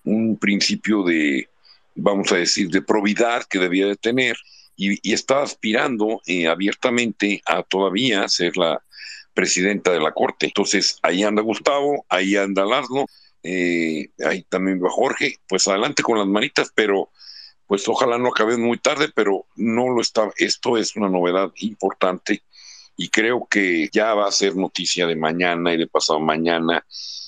un 0.03 0.37
principio 0.37 1.03
de, 1.03 1.49
vamos 1.95 2.31
a 2.31 2.37
decir, 2.37 2.69
de 2.69 2.81
probidad 2.81 3.43
que 3.45 3.59
debía 3.59 3.87
de 3.87 3.95
tener 3.95 4.37
y, 4.75 5.11
está 5.11 5.41
aspirando 5.41 6.21
abiertamente 6.49 7.41
a 7.45 7.63
todavía 7.63 8.27
ser 8.27 8.57
la 8.57 8.81
presidenta 9.33 9.91
de 9.91 9.99
la 9.99 10.11
Corte. 10.11 10.45
Entonces, 10.47 10.99
ahí 11.01 11.23
anda 11.23 11.41
Gustavo, 11.41 12.05
ahí 12.09 12.35
anda 12.35 12.65
Laszlo, 12.65 13.05
ahí 13.43 14.43
también 14.49 14.83
va 14.83 14.89
Jorge, 14.89 15.37
pues 15.47 15.67
adelante 15.67 16.03
con 16.03 16.19
las 16.19 16.27
manitas, 16.27 16.71
pero 16.75 17.09
pues 17.67 17.87
ojalá 17.87 18.17
no 18.17 18.29
acabe 18.29 18.57
muy 18.57 18.77
tarde, 18.77 19.09
pero 19.13 19.45
no 19.55 19.89
lo 19.89 20.01
está. 20.01 20.31
Esto 20.37 20.77
es 20.77 20.95
una 20.95 21.09
novedad 21.09 21.51
importante 21.57 22.43
y 22.97 23.09
creo 23.09 23.47
que 23.49 23.89
ya 23.91 24.13
va 24.13 24.27
a 24.27 24.31
ser 24.31 24.55
noticia 24.55 25.07
de 25.07 25.15
mañana 25.15 25.73
y 25.73 25.77
de 25.77 25.87
pasado 25.87 26.19
mañana 26.19 26.85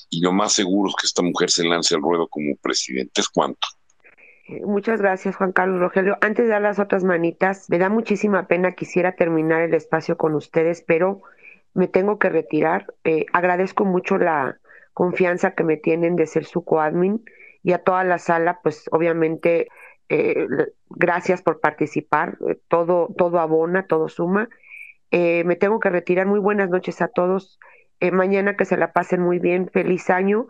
y 0.09 0.21
lo 0.21 0.31
más 0.31 0.53
seguro 0.53 0.89
es 0.89 0.95
que 0.95 1.07
esta 1.07 1.21
mujer 1.21 1.49
se 1.49 1.65
lance 1.65 1.95
al 1.95 2.01
ruedo 2.01 2.27
como 2.27 2.55
presidente. 2.55 3.21
¿Es 3.21 3.29
cuánto? 3.29 3.67
Eh, 4.47 4.61
muchas 4.65 5.01
gracias, 5.01 5.35
Juan 5.35 5.51
Carlos 5.51 5.79
Rogelio. 5.79 6.17
Antes 6.21 6.45
de 6.45 6.51
dar 6.51 6.61
las 6.61 6.79
otras 6.79 7.03
manitas, 7.03 7.69
me 7.69 7.77
da 7.77 7.89
muchísima 7.89 8.47
pena, 8.47 8.73
quisiera 8.73 9.13
terminar 9.13 9.61
el 9.61 9.73
espacio 9.73 10.17
con 10.17 10.35
ustedes, 10.35 10.83
pero 10.87 11.21
me 11.73 11.87
tengo 11.87 12.17
que 12.17 12.29
retirar. 12.29 12.85
Eh, 13.03 13.25
agradezco 13.33 13.83
mucho 13.83 14.17
la 14.17 14.59
confianza 14.93 15.51
que 15.51 15.63
me 15.63 15.77
tienen 15.77 16.15
de 16.15 16.25
ser 16.25 16.45
su 16.45 16.63
coadmin 16.63 17.23
y 17.61 17.73
a 17.73 17.79
toda 17.83 18.03
la 18.03 18.17
sala, 18.17 18.61
pues 18.63 18.85
obviamente 18.91 19.67
eh, 20.09 20.47
gracias 20.89 21.41
por 21.41 21.59
participar, 21.59 22.37
eh, 22.47 22.57
todo, 22.67 23.13
todo 23.17 23.39
abona, 23.39 23.87
todo 23.87 24.09
suma. 24.09 24.49
Eh, 25.11 25.43
me 25.45 25.55
tengo 25.55 25.79
que 25.79 25.89
retirar. 25.89 26.27
Muy 26.27 26.39
buenas 26.39 26.69
noches 26.69 27.01
a 27.01 27.07
todos. 27.07 27.59
mañana 28.11 28.55
que 28.55 28.65
se 28.65 28.77
la 28.77 28.93
pasen 28.93 29.21
muy 29.21 29.39
bien, 29.39 29.69
feliz 29.69 30.09
año. 30.09 30.47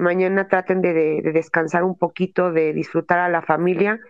mañana 0.00 0.48
traten 0.48 0.82
de, 0.82 1.22
descansar 1.32 1.84
un 1.84 1.96
poquito, 1.98 2.52
de 2.52 2.72
disfrutar 2.72 3.18
a 3.18 3.28
la 3.28 3.42
familia. 3.42 4.00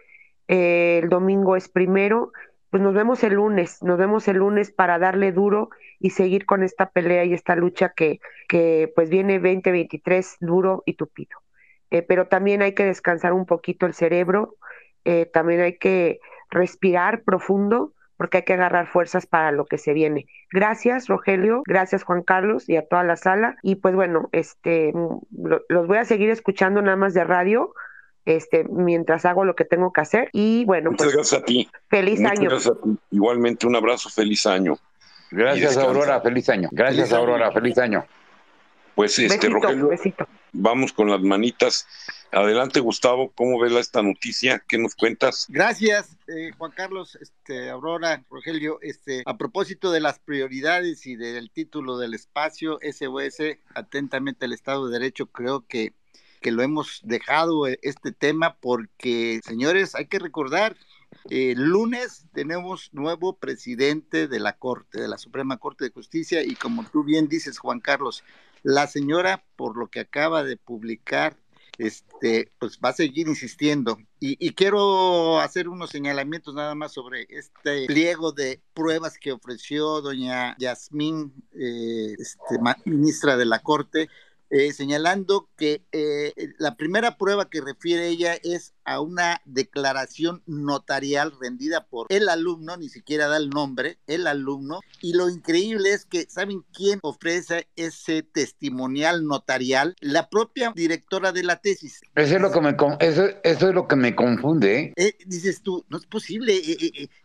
el 0.48 1.08
domingo 1.08 1.56
es 1.56 1.68
primero. 1.68 2.32
Pues 2.70 2.82
nos 2.82 2.94
vemos 2.94 3.22
el 3.24 3.34
lunes, 3.34 3.82
nos 3.82 3.98
vemos 3.98 4.28
el 4.28 4.38
lunes 4.38 4.72
para 4.72 4.98
darle 4.98 5.32
duro 5.32 5.70
y 6.00 6.10
seguir 6.10 6.46
con 6.46 6.62
esta 6.62 6.90
pelea 6.90 7.24
y 7.24 7.32
esta 7.32 7.56
lucha 7.56 7.92
que, 7.96 8.20
que 8.48 8.92
pues 8.94 9.08
viene 9.10 9.38
2023 9.38 10.38
duro 10.40 10.82
y 10.86 10.94
tupido. 10.94 11.45
Pero 11.90 12.26
también 12.26 12.62
hay 12.62 12.72
que 12.72 12.84
descansar 12.84 13.32
un 13.32 13.46
poquito 13.46 13.86
el 13.86 13.94
cerebro, 13.94 14.56
eh, 15.04 15.26
también 15.26 15.60
hay 15.60 15.78
que 15.78 16.20
respirar 16.50 17.22
profundo 17.22 17.92
porque 18.16 18.38
hay 18.38 18.42
que 18.44 18.54
agarrar 18.54 18.86
fuerzas 18.86 19.26
para 19.26 19.52
lo 19.52 19.66
que 19.66 19.78
se 19.78 19.92
viene. 19.92 20.26
Gracias, 20.50 21.06
Rogelio, 21.06 21.62
gracias, 21.66 22.02
Juan 22.02 22.22
Carlos, 22.22 22.68
y 22.68 22.76
a 22.76 22.86
toda 22.86 23.04
la 23.04 23.16
sala. 23.16 23.56
Y 23.62 23.76
pues 23.76 23.94
bueno, 23.94 24.28
este, 24.32 24.92
mm, 24.94 25.20
los 25.68 25.86
voy 25.86 25.98
a 25.98 26.04
seguir 26.04 26.30
escuchando 26.30 26.80
nada 26.80 26.96
más 26.96 27.14
de 27.14 27.24
radio, 27.24 27.74
este, 28.24 28.64
mientras 28.64 29.24
hago 29.26 29.44
lo 29.44 29.54
que 29.54 29.64
tengo 29.64 29.92
que 29.92 30.00
hacer. 30.00 30.30
Y 30.32 30.64
bueno, 30.64 30.90
muchas 30.90 31.06
pues, 31.06 31.16
gracias 31.16 31.40
a 31.42 31.44
ti. 31.44 31.68
Feliz 31.88 32.24
año. 32.24 32.50
Igualmente, 33.10 33.66
un 33.66 33.76
abrazo, 33.76 34.08
feliz 34.08 34.46
año. 34.46 34.76
Gracias, 35.30 35.76
Aurora, 35.76 36.20
feliz 36.20 36.48
año. 36.48 36.68
Gracias, 36.72 37.12
Aurora, 37.12 37.52
feliz 37.52 37.78
año. 37.78 38.04
Pues 38.96 39.18
este, 39.18 39.50
Rogelio, 39.50 39.90
vamos 40.54 40.90
con 40.90 41.10
las 41.10 41.20
manitas. 41.20 41.86
Adelante, 42.32 42.80
Gustavo, 42.80 43.30
¿cómo 43.34 43.60
ves 43.60 43.74
esta 43.74 44.02
noticia? 44.02 44.64
¿Qué 44.66 44.78
nos 44.78 44.94
cuentas? 44.94 45.44
Gracias, 45.50 46.16
eh, 46.26 46.50
Juan 46.56 46.72
Carlos, 46.74 47.18
este, 47.20 47.68
Aurora, 47.68 48.24
Rogelio. 48.30 48.78
Este, 48.80 49.22
a 49.26 49.36
propósito 49.36 49.92
de 49.92 50.00
las 50.00 50.18
prioridades 50.18 51.06
y 51.06 51.14
del 51.14 51.50
título 51.50 51.98
del 51.98 52.14
espacio 52.14 52.78
SOS, 52.80 53.58
atentamente 53.74 54.46
el 54.46 54.54
Estado 54.54 54.86
de 54.86 54.98
Derecho, 54.98 55.26
creo 55.26 55.66
que, 55.66 55.92
que 56.40 56.50
lo 56.50 56.62
hemos 56.62 57.02
dejado 57.04 57.66
eh, 57.66 57.78
este 57.82 58.12
tema 58.12 58.56
porque, 58.62 59.40
señores, 59.44 59.94
hay 59.94 60.06
que 60.06 60.18
recordar, 60.18 60.74
el 61.28 61.62
lunes 61.62 62.26
tenemos 62.32 62.90
nuevo 62.94 63.36
presidente 63.36 64.26
de 64.26 64.40
la 64.40 64.54
Corte, 64.54 65.02
de 65.02 65.08
la 65.08 65.18
Suprema 65.18 65.58
Corte 65.58 65.84
de 65.84 65.90
Justicia, 65.90 66.42
y 66.42 66.54
como 66.54 66.84
tú 66.84 67.04
bien 67.04 67.28
dices, 67.28 67.58
Juan 67.58 67.80
Carlos, 67.80 68.24
la 68.66 68.88
señora, 68.88 69.44
por 69.54 69.76
lo 69.76 69.86
que 69.86 70.00
acaba 70.00 70.42
de 70.42 70.56
publicar 70.56 71.36
este, 71.78 72.50
pues 72.58 72.80
va 72.84 72.88
a 72.88 72.94
seguir 72.94 73.28
insistiendo. 73.28 73.98
Y, 74.18 74.54
quiero 74.54 75.38
hacer 75.40 75.68
unos 75.68 75.90
señalamientos 75.90 76.54
nada 76.54 76.74
más 76.74 76.92
sobre 76.92 77.26
este 77.28 77.86
pliego 77.86 78.32
de 78.32 78.60
pruebas 78.74 79.18
que 79.18 79.30
ofreció 79.30 80.00
doña 80.00 80.56
Yasmín, 80.58 81.32
eh, 81.52 82.16
este, 82.18 82.58
ministra 82.86 83.36
de 83.36 83.44
la 83.44 83.60
Corte, 83.60 84.08
eh, 84.50 84.72
señalando 84.72 85.48
que 85.56 85.82
eh, 85.92 86.32
la 86.58 86.76
primera 86.76 87.16
prueba 87.16 87.50
que 87.50 87.60
refiere 87.60 88.08
ella 88.08 88.34
es 88.34 88.74
a 88.84 89.00
una 89.00 89.42
declaración 89.44 90.42
notarial 90.46 91.32
rendida 91.40 91.86
por 91.86 92.06
el 92.10 92.28
alumno, 92.28 92.76
ni 92.76 92.88
siquiera 92.88 93.26
da 93.26 93.38
el 93.38 93.50
nombre, 93.50 93.98
el 94.06 94.26
alumno, 94.26 94.80
y 95.00 95.14
lo 95.14 95.28
increíble 95.28 95.90
es 95.90 96.04
que, 96.04 96.26
¿saben 96.28 96.64
quién 96.72 97.00
ofrece 97.02 97.68
ese 97.74 98.22
testimonial 98.22 99.26
notarial? 99.26 99.96
La 100.00 100.28
propia 100.28 100.72
directora 100.74 101.32
de 101.32 101.42
la 101.42 101.56
tesis. 101.56 102.00
Eso 102.14 102.36
es 102.36 102.40
lo 102.40 102.52
que 102.52 102.60
me, 102.60 102.76
eso, 103.00 103.24
eso 103.42 103.68
es 103.68 103.74
lo 103.74 103.88
que 103.88 103.96
me 103.96 104.14
confunde. 104.14 104.92
¿eh? 104.96 105.16
dices 105.26 105.62
tú, 105.62 105.84
no 105.88 105.98
es 105.98 106.06
posible, 106.06 106.60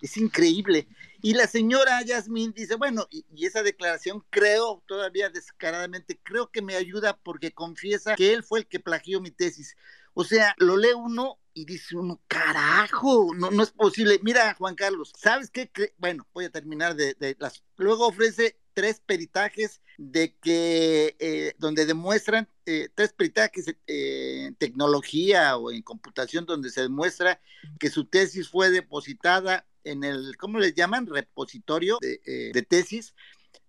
es 0.01 0.17
increíble. 0.17 0.87
Y 1.21 1.35
la 1.35 1.47
señora 1.47 2.01
Yasmín 2.03 2.51
dice, 2.53 2.75
bueno, 2.75 3.07
y, 3.11 3.25
esa 3.45 3.61
declaración 3.61 4.23
creo, 4.29 4.83
todavía 4.87 5.29
descaradamente, 5.29 6.19
creo 6.23 6.51
que 6.51 6.61
me 6.61 6.75
ayuda 6.75 7.17
porque 7.17 7.51
confiesa 7.51 8.15
que 8.15 8.33
él 8.33 8.43
fue 8.43 8.59
el 8.59 8.67
que 8.67 8.79
plagió 8.79 9.21
mi 9.21 9.31
tesis. 9.31 9.75
O 10.13 10.23
sea, 10.23 10.55
lo 10.57 10.77
lee 10.77 10.93
uno 10.95 11.39
y 11.53 11.65
dice 11.65 11.95
uno, 11.95 12.21
carajo, 12.27 13.33
no, 13.35 13.51
no 13.51 13.63
es 13.63 13.71
posible. 13.71 14.19
Mira, 14.23 14.53
Juan 14.55 14.75
Carlos, 14.75 15.13
¿sabes 15.17 15.51
qué? 15.51 15.71
Bueno, 15.97 16.27
voy 16.33 16.45
a 16.45 16.49
terminar 16.49 16.95
de, 16.95 17.35
las... 17.39 17.63
Luego 17.77 18.07
ofrece 18.07 18.57
tres 18.73 19.01
peritajes 19.05 19.81
de 19.97 20.35
que, 20.37 21.15
eh, 21.19 21.53
donde 21.57 21.85
demuestran, 21.85 22.49
eh, 22.65 22.89
tres 22.95 23.13
peritajes 23.13 23.75
en 23.85 24.55
tecnología 24.55 25.57
o 25.57 25.71
en 25.71 25.81
computación 25.81 26.45
donde 26.45 26.69
se 26.69 26.81
demuestra 26.81 27.41
que 27.79 27.89
su 27.89 28.05
tesis 28.05 28.49
fue 28.49 28.71
depositada 28.71 29.67
en 29.83 30.03
el, 30.03 30.37
¿cómo 30.37 30.59
les 30.59 30.73
llaman? 30.73 31.07
Repositorio 31.07 31.97
de, 32.01 32.21
eh, 32.25 32.61
tesis 32.63 33.13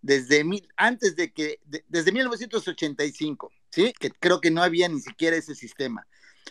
desde 0.01 0.45
mil, 0.45 0.69
antes 0.77 1.17
de 1.17 1.33
que, 1.33 1.61
desde 1.89 2.13
1985, 2.13 3.53
¿sí? 3.71 3.93
Que 3.99 4.11
creo 4.11 4.41
que 4.41 4.51
no 4.51 4.63
había 4.63 4.89
ni 4.89 5.01
siquiera 5.01 5.37
ese 5.37 5.55
sistema. 5.55 6.07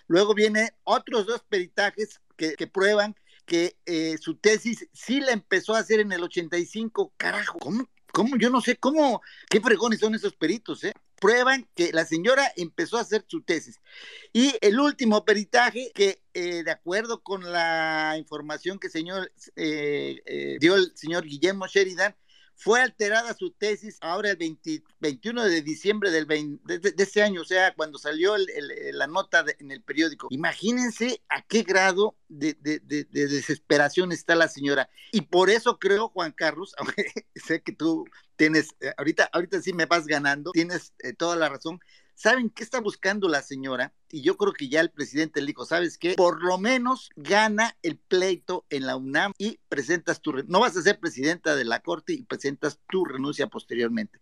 Luego 0.07 0.33
vienen 0.33 0.69
otros 0.83 1.25
dos 1.25 1.43
peritajes 1.47 2.21
que, 2.37 2.55
prueban 2.67 3.15
que 3.45 3.77
eh, 3.85 4.17
su 4.19 4.35
tesis 4.35 4.87
sí 4.93 5.19
la 5.19 5.31
empezó 5.31 5.75
a 5.75 5.79
hacer 5.79 5.99
en 5.99 6.11
el 6.11 6.23
85. 6.23 7.13
Carajo, 7.17 7.59
¿cómo? 7.59 7.89
¿Cómo? 8.13 8.35
Yo 8.37 8.49
no 8.49 8.61
sé 8.61 8.75
cómo, 8.77 9.21
qué 9.49 9.61
fregones 9.61 9.99
son 9.99 10.15
esos 10.15 10.35
peritos, 10.35 10.83
¿eh? 10.83 10.93
Prueban 11.21 11.69
que 11.75 11.93
la 11.93 12.03
señora 12.03 12.51
empezó 12.57 12.97
a 12.97 13.01
hacer 13.01 13.23
su 13.27 13.43
tesis. 13.43 13.79
Y 14.33 14.55
el 14.59 14.79
último 14.79 15.23
peritaje, 15.23 15.91
que 15.93 16.23
eh, 16.33 16.63
de 16.63 16.71
acuerdo 16.71 17.21
con 17.21 17.49
la 17.51 18.15
información 18.17 18.79
que 18.79 18.89
señor, 18.89 19.31
eh, 19.55 20.21
eh, 20.25 20.57
dio 20.59 20.75
el 20.75 20.91
señor 20.95 21.25
Guillermo 21.25 21.67
Sheridan, 21.67 22.15
fue 22.61 22.79
alterada 22.79 23.33
su 23.33 23.49
tesis 23.49 23.97
ahora 24.01 24.29
el 24.29 24.37
21 24.99 25.45
de 25.45 25.61
diciembre 25.63 26.11
del 26.11 26.27
de, 26.27 26.93
ese 26.95 27.23
año, 27.23 27.41
o 27.41 27.45
sea, 27.45 27.73
cuando 27.73 27.97
salió 27.97 28.35
la 28.37 29.07
nota 29.07 29.43
en 29.57 29.71
el 29.71 29.81
periódico. 29.81 30.27
Imagínense 30.29 31.23
a 31.27 31.41
qué 31.41 31.63
grado 31.63 32.15
de, 32.29 32.53
desesperación 33.09 34.11
está 34.11 34.35
la 34.35 34.47
señora. 34.47 34.91
Y 35.11 35.21
por 35.21 35.49
eso 35.49 35.79
creo, 35.79 36.09
Juan 36.09 36.33
Carlos, 36.33 36.75
aunque 36.77 37.11
sé 37.33 37.63
que 37.63 37.71
tú 37.71 38.05
tienes, 38.35 38.75
eh, 38.79 38.93
ahorita, 38.95 39.31
ahorita 39.33 39.59
sí 39.59 39.73
me 39.73 39.87
vas 39.87 40.05
ganando, 40.05 40.51
tienes 40.51 40.93
eh, 40.99 41.13
toda 41.13 41.35
la 41.35 41.49
razón, 41.49 41.79
¿Saben 42.21 42.51
qué 42.51 42.63
está 42.63 42.79
buscando 42.79 43.27
la 43.27 43.41
señora? 43.41 43.95
Y 44.11 44.21
yo 44.21 44.37
creo 44.37 44.53
que 44.53 44.69
ya 44.69 44.79
el 44.79 44.91
presidente 44.91 45.41
le 45.41 45.47
dijo, 45.47 45.65
¿sabes 45.65 45.97
qué? 45.97 46.13
Por 46.13 46.43
lo 46.43 46.59
menos 46.59 47.09
gana 47.15 47.75
el 47.81 47.97
pleito 47.97 48.63
en 48.69 48.85
la 48.85 48.95
UNAM 48.95 49.33
y 49.39 49.57
presentas 49.69 50.21
tu... 50.21 50.31
No 50.45 50.59
vas 50.59 50.77
a 50.77 50.83
ser 50.83 50.99
presidenta 50.99 51.55
de 51.55 51.65
la 51.65 51.79
Corte 51.79 52.13
y 52.13 52.21
presentas 52.21 52.79
tu 52.87 53.05
renuncia 53.05 53.47
posteriormente. 53.47 54.21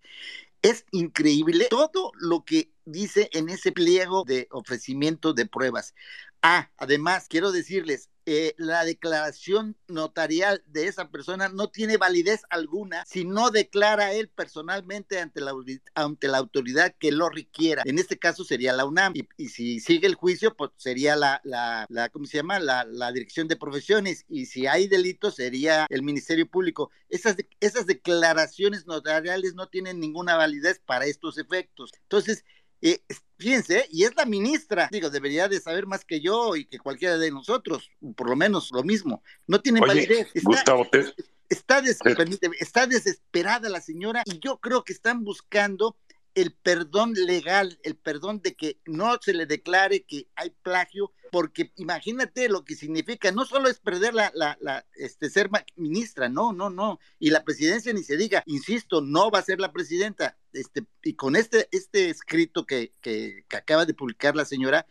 Es 0.62 0.86
increíble 0.92 1.68
todo 1.70 2.14
lo 2.16 2.46
que 2.46 2.72
dice 2.86 3.30
en 3.34 3.50
ese 3.50 3.74
pliego 3.74 4.24
de 4.24 4.48
ofrecimiento 4.52 5.34
de 5.34 5.46
pruebas. 5.46 5.94
Ah, 6.42 6.72
además, 6.78 7.28
quiero 7.28 7.52
decirles, 7.52 8.10
eh, 8.32 8.54
la 8.58 8.86
declaración 8.86 9.76
notarial 9.88 10.62
de 10.68 10.86
esa 10.86 11.10
persona 11.10 11.50
no 11.50 11.70
tiene 11.72 11.98
validez 11.98 12.44
alguna 12.52 13.04
si 13.08 13.26
no 13.26 13.50
declara 13.50 14.14
él 14.14 14.30
personalmente 14.30 15.20
ante 15.20 15.42
la, 15.42 15.52
ante 15.96 16.28
la 16.28 16.38
autoridad 16.38 16.94
que 17.00 17.12
lo 17.12 17.30
requiera. 17.30 17.82
En 17.86 17.98
este 17.98 18.20
caso 18.20 18.44
sería 18.44 18.72
la 18.74 18.86
UNAM 18.86 19.14
y, 19.16 19.50
si 19.50 19.80
sigue 19.80 20.06
el 20.06 20.14
juicio, 20.14 20.56
pues 20.56 20.70
sería 20.78 21.16
la, 21.16 21.42
la, 21.44 21.88
la 21.90 22.10
¿cómo 22.10 22.28
se 22.28 22.38
llama? 22.38 22.60
La, 22.60 22.84
la, 22.84 23.12
Dirección 23.12 23.48
de 23.48 23.58
Profesiones 23.58 24.26
y 24.30 24.46
si 24.46 24.68
hay 24.68 24.88
delitos 24.88 25.38
sería 25.38 25.88
el 25.90 26.04
Ministerio 26.04 26.48
Público. 26.48 26.92
Esas, 27.10 27.36
esas 27.60 27.88
declaraciones 27.88 28.86
notariales 28.86 29.56
no 29.56 29.70
tienen 29.70 30.00
ninguna 30.00 30.36
validez 30.36 30.80
para 30.86 31.06
estos 31.06 31.40
efectos. 31.40 31.92
Entonces, 32.04 32.46
eh, 32.82 33.02
fíjense, 33.38 33.88
y 33.92 34.04
es 34.04 34.16
la 34.16 34.26
ministra, 34.26 34.90
digo, 34.92 35.10
debería 35.10 35.48
de 35.48 35.60
saber 35.60 35.86
más 35.86 36.06
que 36.06 36.22
yo 36.22 36.56
y 36.56 36.66
que 36.66 36.80
cualquiera 36.80 37.18
de 37.18 37.32
nosotros, 37.32 37.90
por 38.16 38.30
lo 38.30 38.36
menos 38.36 38.72
lo 38.72 38.84
mismo. 38.84 39.24
No 39.48 39.62
tiene 39.62 39.82
validez. 39.82 40.28
Está, 40.34 40.50
Gustavo, 40.50 40.88
está, 41.50 41.82
está 42.60 42.88
desesperada 42.88 43.70
la 43.70 43.82
señora 43.82 44.24
y 44.26 44.40
yo 44.40 44.60
creo 44.60 44.84
que 44.84 44.94
están 44.94 45.24
buscando 45.24 45.98
el 46.36 46.54
perdón 46.54 47.14
legal, 47.14 47.80
el 47.84 47.96
perdón 47.96 48.42
de 48.42 48.56
que 48.56 48.80
no 48.86 49.18
se 49.22 49.34
le 49.34 49.46
declare 49.46 50.04
que 50.04 50.28
hay 50.36 50.52
plagio, 50.62 51.12
porque 51.32 51.72
imagínate 51.76 52.50
lo 52.50 52.64
que 52.64 52.76
significa, 52.76 53.32
no 53.32 53.46
solo 53.46 53.68
es 53.68 53.80
perder 53.80 54.14
la, 54.14 54.32
la, 54.34 54.58
la, 54.62 54.86
este, 54.96 55.30
ser 55.30 55.50
ministra, 55.76 56.30
no, 56.30 56.54
no, 56.54 56.70
no, 56.70 57.00
y 57.20 57.30
la 57.32 57.44
presidencia 57.44 57.94
ni 57.94 58.04
se 58.04 58.18
diga, 58.18 58.44
insisto, 58.46 59.02
no 59.02 59.32
va 59.32 59.40
a 59.40 59.44
ser 59.44 59.60
la 59.60 59.72
presidenta, 59.72 60.38
este, 60.54 60.86
y 61.04 61.14
con 61.14 61.36
este, 61.36 61.68
este 61.72 62.10
escrito 62.10 62.66
que, 62.66 62.94
que, 63.02 63.46
acaba 63.56 63.86
de 63.86 63.94
publicar 63.94 64.36
la 64.36 64.46
señora, 64.46 64.86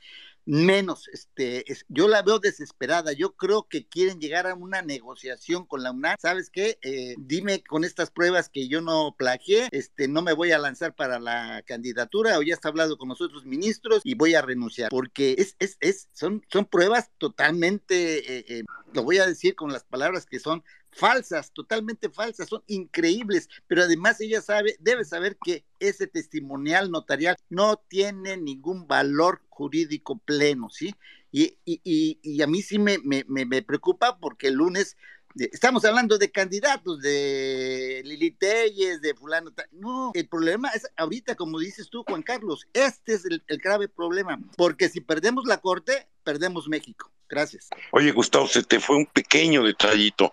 menos, 0.45 1.09
este, 1.09 1.63
yo 1.89 2.09
la 2.09 2.23
veo 2.23 2.39
desesperada, 2.39 3.13
yo 3.13 3.37
creo 3.37 3.69
que 3.69 3.87
quieren 3.87 4.19
llegar 4.19 4.47
a 4.47 4.55
una 4.55 4.81
negociación 4.81 5.67
con 5.67 5.83
la 5.83 5.91
UNAM, 5.91 6.17
¿sabes 6.19 6.49
qué? 6.49 6.79
Eh, 6.81 7.17
dime 7.19 7.63
con 7.63 7.85
estas 7.85 8.11
pruebas 8.11 8.49
que 8.49 8.67
yo 8.67 8.81
no 8.81 9.15
plagié, 9.19 9.69
este, 9.73 10.09
no 10.09 10.23
me 10.23 10.33
voy 10.33 10.53
a 10.53 10.59
lanzar 10.59 10.95
para 10.95 11.19
la 11.19 11.63
candidatura 11.67 12.39
o 12.39 12.43
ya 12.43 12.55
está 12.55 12.71
hablado 12.71 12.97
con 12.97 13.11
los 13.11 13.21
otros 13.21 13.45
ministros 13.45 14.01
y 14.05 14.15
voy 14.15 14.35
a 14.37 14.41
renunciar, 14.41 14.89
porque 14.89 15.35
es, 15.37 15.55
es, 15.59 15.77
es, 15.81 16.09
son, 16.15 16.43
son 16.51 16.65
pruebas 16.65 17.11
totalmente, 17.19 18.39
eh, 18.39 18.45
eh, 18.49 18.63
lo 18.95 19.03
voy 19.03 19.19
a 19.19 19.27
decir 19.27 19.55
con 19.55 19.71
las 19.71 19.85
palabras 19.85 20.25
que 20.25 20.41
son 20.41 20.65
falsas, 20.99 21.53
totalmente 21.53 22.11
falsas, 22.11 22.49
son 22.49 22.63
increíbles, 22.67 23.49
pero 23.67 23.83
además 23.83 24.21
ella 24.21 24.43
sabe, 24.43 24.77
debe 24.81 25.05
saber 25.05 25.39
que 25.43 25.65
ese 25.79 26.07
testimonial 26.07 26.91
notarial 26.91 27.37
no 27.49 27.77
tiene 27.77 28.37
ningún 28.37 28.89
valor 28.89 29.41
jurídico 29.49 30.19
pleno, 30.19 30.69
¿sí? 30.71 30.95
Y, 31.31 31.59
y, 31.65 31.81
y, 32.23 32.43
a 32.43 32.47
mí 32.47 32.63
sí 32.63 32.79
me, 32.79 32.99
me, 32.99 33.25
me, 33.29 33.63
preocupa 33.63 34.19
porque 34.19 34.49
el 34.49 34.55
lunes 34.55 34.97
eh, 35.39 35.51
estamos 35.53 35.85
hablando 35.85 36.17
de 36.17 36.33
candidatos, 36.33 37.01
de 37.03 38.01
Lili 38.05 38.31
Telles, 38.31 39.03
de 39.03 39.15
fulano. 39.15 39.53
No, 39.73 40.11
el 40.15 40.27
problema 40.27 40.71
es 40.71 40.89
ahorita, 40.97 41.35
como 41.35 41.59
dices 41.59 41.91
tú, 41.91 42.03
Juan 42.09 42.23
Carlos, 42.23 42.67
este 42.73 43.13
es 43.13 43.27
el, 43.27 43.45
el 43.47 43.59
grave 43.59 43.89
problema, 43.89 44.41
porque 44.57 44.89
si 44.89 45.03
perdemos 45.03 45.45
la 45.45 45.59
corte, 45.59 46.09
perdemos 46.25 46.67
México. 46.67 47.13
Gracias. 47.29 47.69
Oye, 47.93 48.11
Gustavo, 48.11 48.49
se 48.49 48.63
te 48.63 48.81
fue 48.81 48.97
un 48.97 49.07
pequeño 49.07 49.63
detallito. 49.63 50.33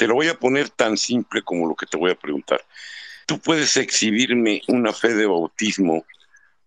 Te 0.00 0.06
lo 0.06 0.14
voy 0.14 0.28
a 0.28 0.34
poner 0.34 0.70
tan 0.70 0.96
simple 0.96 1.42
como 1.42 1.68
lo 1.68 1.74
que 1.74 1.84
te 1.84 1.98
voy 1.98 2.10
a 2.10 2.14
preguntar. 2.14 2.64
¿Tú 3.26 3.38
puedes 3.38 3.76
exhibirme 3.76 4.62
una 4.66 4.94
fe 4.94 5.12
de 5.12 5.26
bautismo 5.26 6.06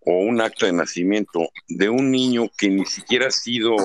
o 0.02 0.20
un 0.20 0.40
acta 0.40 0.68
de 0.68 0.74
nacimiento 0.74 1.50
de 1.68 1.90
un 1.90 2.12
niño 2.12 2.48
que 2.56 2.70
ni 2.70 2.86
siquiera 2.86 3.30
ha 3.30 3.32
sido, 3.32 3.76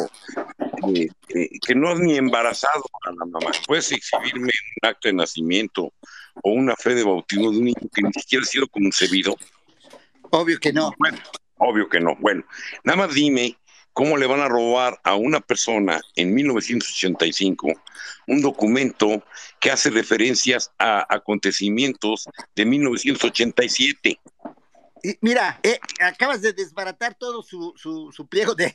eh, 0.95 1.09
eh, 1.35 1.49
que 1.67 1.75
no 1.75 1.95
es 1.95 1.99
ni 1.99 2.19
embarazado 2.19 2.85
a 3.07 3.11
la 3.11 3.25
mamá? 3.25 3.51
¿Puedes 3.67 3.91
exhibirme 3.91 4.51
un 4.83 4.87
acta 4.87 5.09
de 5.09 5.15
nacimiento 5.15 5.95
o 6.43 6.51
una 6.51 6.77
fe 6.77 6.95
de 6.95 7.05
bautismo 7.05 7.51
de 7.51 7.57
un 7.57 7.65
niño 7.65 7.89
que 7.95 8.03
ni 8.03 8.13
siquiera 8.13 8.43
ha 8.43 8.47
sido 8.47 8.67
concebido? 8.67 9.35
Obvio 10.29 10.61
que 10.61 10.75
no. 10.75 10.93
Bueno, 10.99 11.17
obvio 11.57 11.89
que 11.89 12.01
no. 12.01 12.17
Bueno, 12.17 12.45
nada 12.85 12.99
más 12.99 13.15
dime 13.15 13.57
cómo 13.99 14.17
le 14.17 14.29
van 14.29 14.39
a 14.39 14.49
robar 14.49 15.01
a 15.03 15.17
una 15.17 15.41
persona 15.41 16.01
en 16.15 16.33
1985 16.33 17.67
un 18.29 18.41
documento 18.41 19.25
que 19.59 19.73
hace 19.73 19.91
referencias 19.91 20.71
a 20.79 21.05
acontecimientos 21.13 22.29
de 22.55 22.65
1987. 22.65 24.21
Y 25.03 25.19
mira, 25.21 25.59
eh, 25.65 25.81
acabas 26.01 26.43
de 26.43 26.53
desbaratar 26.53 27.17
todo 27.17 27.43
su, 27.43 27.75
su, 27.77 28.29
pliego 28.29 28.55
de, 28.55 28.73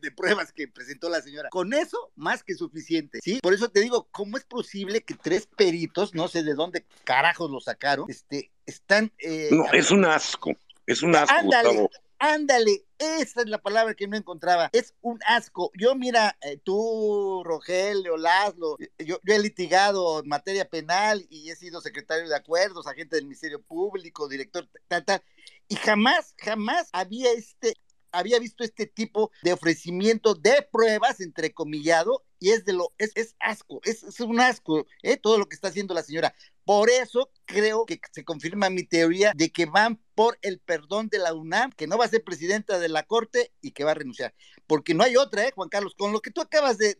de, 0.00 0.10
pruebas 0.10 0.54
que 0.54 0.68
presentó 0.68 1.10
la 1.10 1.20
señora. 1.20 1.50
Con 1.50 1.74
eso, 1.74 2.10
más 2.16 2.42
que 2.42 2.54
suficiente, 2.54 3.18
¿sí? 3.22 3.40
Por 3.42 3.52
eso 3.52 3.68
te 3.68 3.80
digo, 3.80 4.08
¿cómo 4.10 4.38
es 4.38 4.44
posible 4.44 5.02
que 5.02 5.12
tres 5.12 5.46
peritos, 5.54 6.14
no 6.14 6.28
sé 6.28 6.44
de 6.44 6.54
dónde 6.54 6.86
carajos 7.04 7.50
lo 7.50 7.60
sacaron, 7.60 8.06
este, 8.08 8.50
están... 8.64 9.12
Eh, 9.18 9.50
no, 9.50 9.70
es 9.70 9.90
un 9.90 10.06
asco, 10.06 10.52
es 10.86 11.02
un 11.02 11.14
asco, 11.14 11.34
Gustavo. 11.42 11.90
Ándale, 12.24 12.86
esa 12.98 13.40
es 13.40 13.48
la 13.48 13.60
palabra 13.60 13.94
que 13.94 14.06
no 14.06 14.16
encontraba. 14.16 14.70
Es 14.72 14.94
un 15.00 15.18
asco. 15.26 15.72
Yo, 15.76 15.96
mira, 15.96 16.38
eh, 16.42 16.56
tú, 16.56 17.42
Rogelio, 17.44 18.16
Laszlo, 18.16 18.76
eh, 18.78 18.92
yo, 19.04 19.18
he 19.26 19.40
litigado 19.40 20.20
en 20.20 20.28
materia 20.28 20.68
penal 20.68 21.26
y 21.30 21.50
he 21.50 21.56
sido 21.56 21.80
secretario 21.80 22.28
de 22.28 22.36
acuerdos, 22.36 22.86
agente 22.86 23.16
del 23.16 23.24
Ministerio 23.24 23.60
Público, 23.60 24.28
director, 24.28 24.68
tal, 24.86 25.04
tal. 25.04 25.20
Y 25.66 25.74
jamás, 25.74 26.36
jamás 26.38 26.90
había 26.92 27.32
este 27.32 27.74
había 28.12 28.38
visto 28.38 28.62
este 28.62 28.86
tipo 28.86 29.32
de 29.42 29.54
ofrecimiento 29.54 30.34
de 30.36 30.68
pruebas, 30.70 31.18
entrecomillado, 31.18 32.22
y 32.42 32.50
es 32.50 32.64
de 32.64 32.72
lo, 32.72 32.92
es, 32.98 33.12
es 33.14 33.36
asco, 33.38 33.80
es, 33.84 34.02
es 34.02 34.18
un 34.18 34.40
asco, 34.40 34.84
¿eh? 35.04 35.16
todo 35.16 35.38
lo 35.38 35.48
que 35.48 35.54
está 35.54 35.68
haciendo 35.68 35.94
la 35.94 36.02
señora. 36.02 36.34
Por 36.64 36.90
eso 36.90 37.30
creo 37.44 37.86
que 37.86 38.00
se 38.12 38.24
confirma 38.24 38.68
mi 38.68 38.84
teoría 38.84 39.32
de 39.34 39.50
que 39.50 39.66
van 39.66 40.00
por 40.14 40.38
el 40.42 40.58
perdón 40.58 41.08
de 41.08 41.18
la 41.18 41.34
UNAM, 41.34 41.72
que 41.72 41.86
no 41.86 41.96
va 41.98 42.04
a 42.04 42.08
ser 42.08 42.22
presidenta 42.22 42.78
de 42.78 42.88
la 42.88 43.02
Corte 43.04 43.52
y 43.60 43.70
que 43.70 43.84
va 43.84 43.92
a 43.92 43.94
renunciar. 43.94 44.34
Porque 44.66 44.94
no 44.94 45.04
hay 45.04 45.16
otra, 45.16 45.46
¿eh, 45.46 45.52
Juan 45.54 45.68
Carlos? 45.68 45.94
Con 45.96 46.12
lo 46.12 46.20
que 46.20 46.30
tú 46.30 46.40
acabas 46.40 46.78
de, 46.78 46.96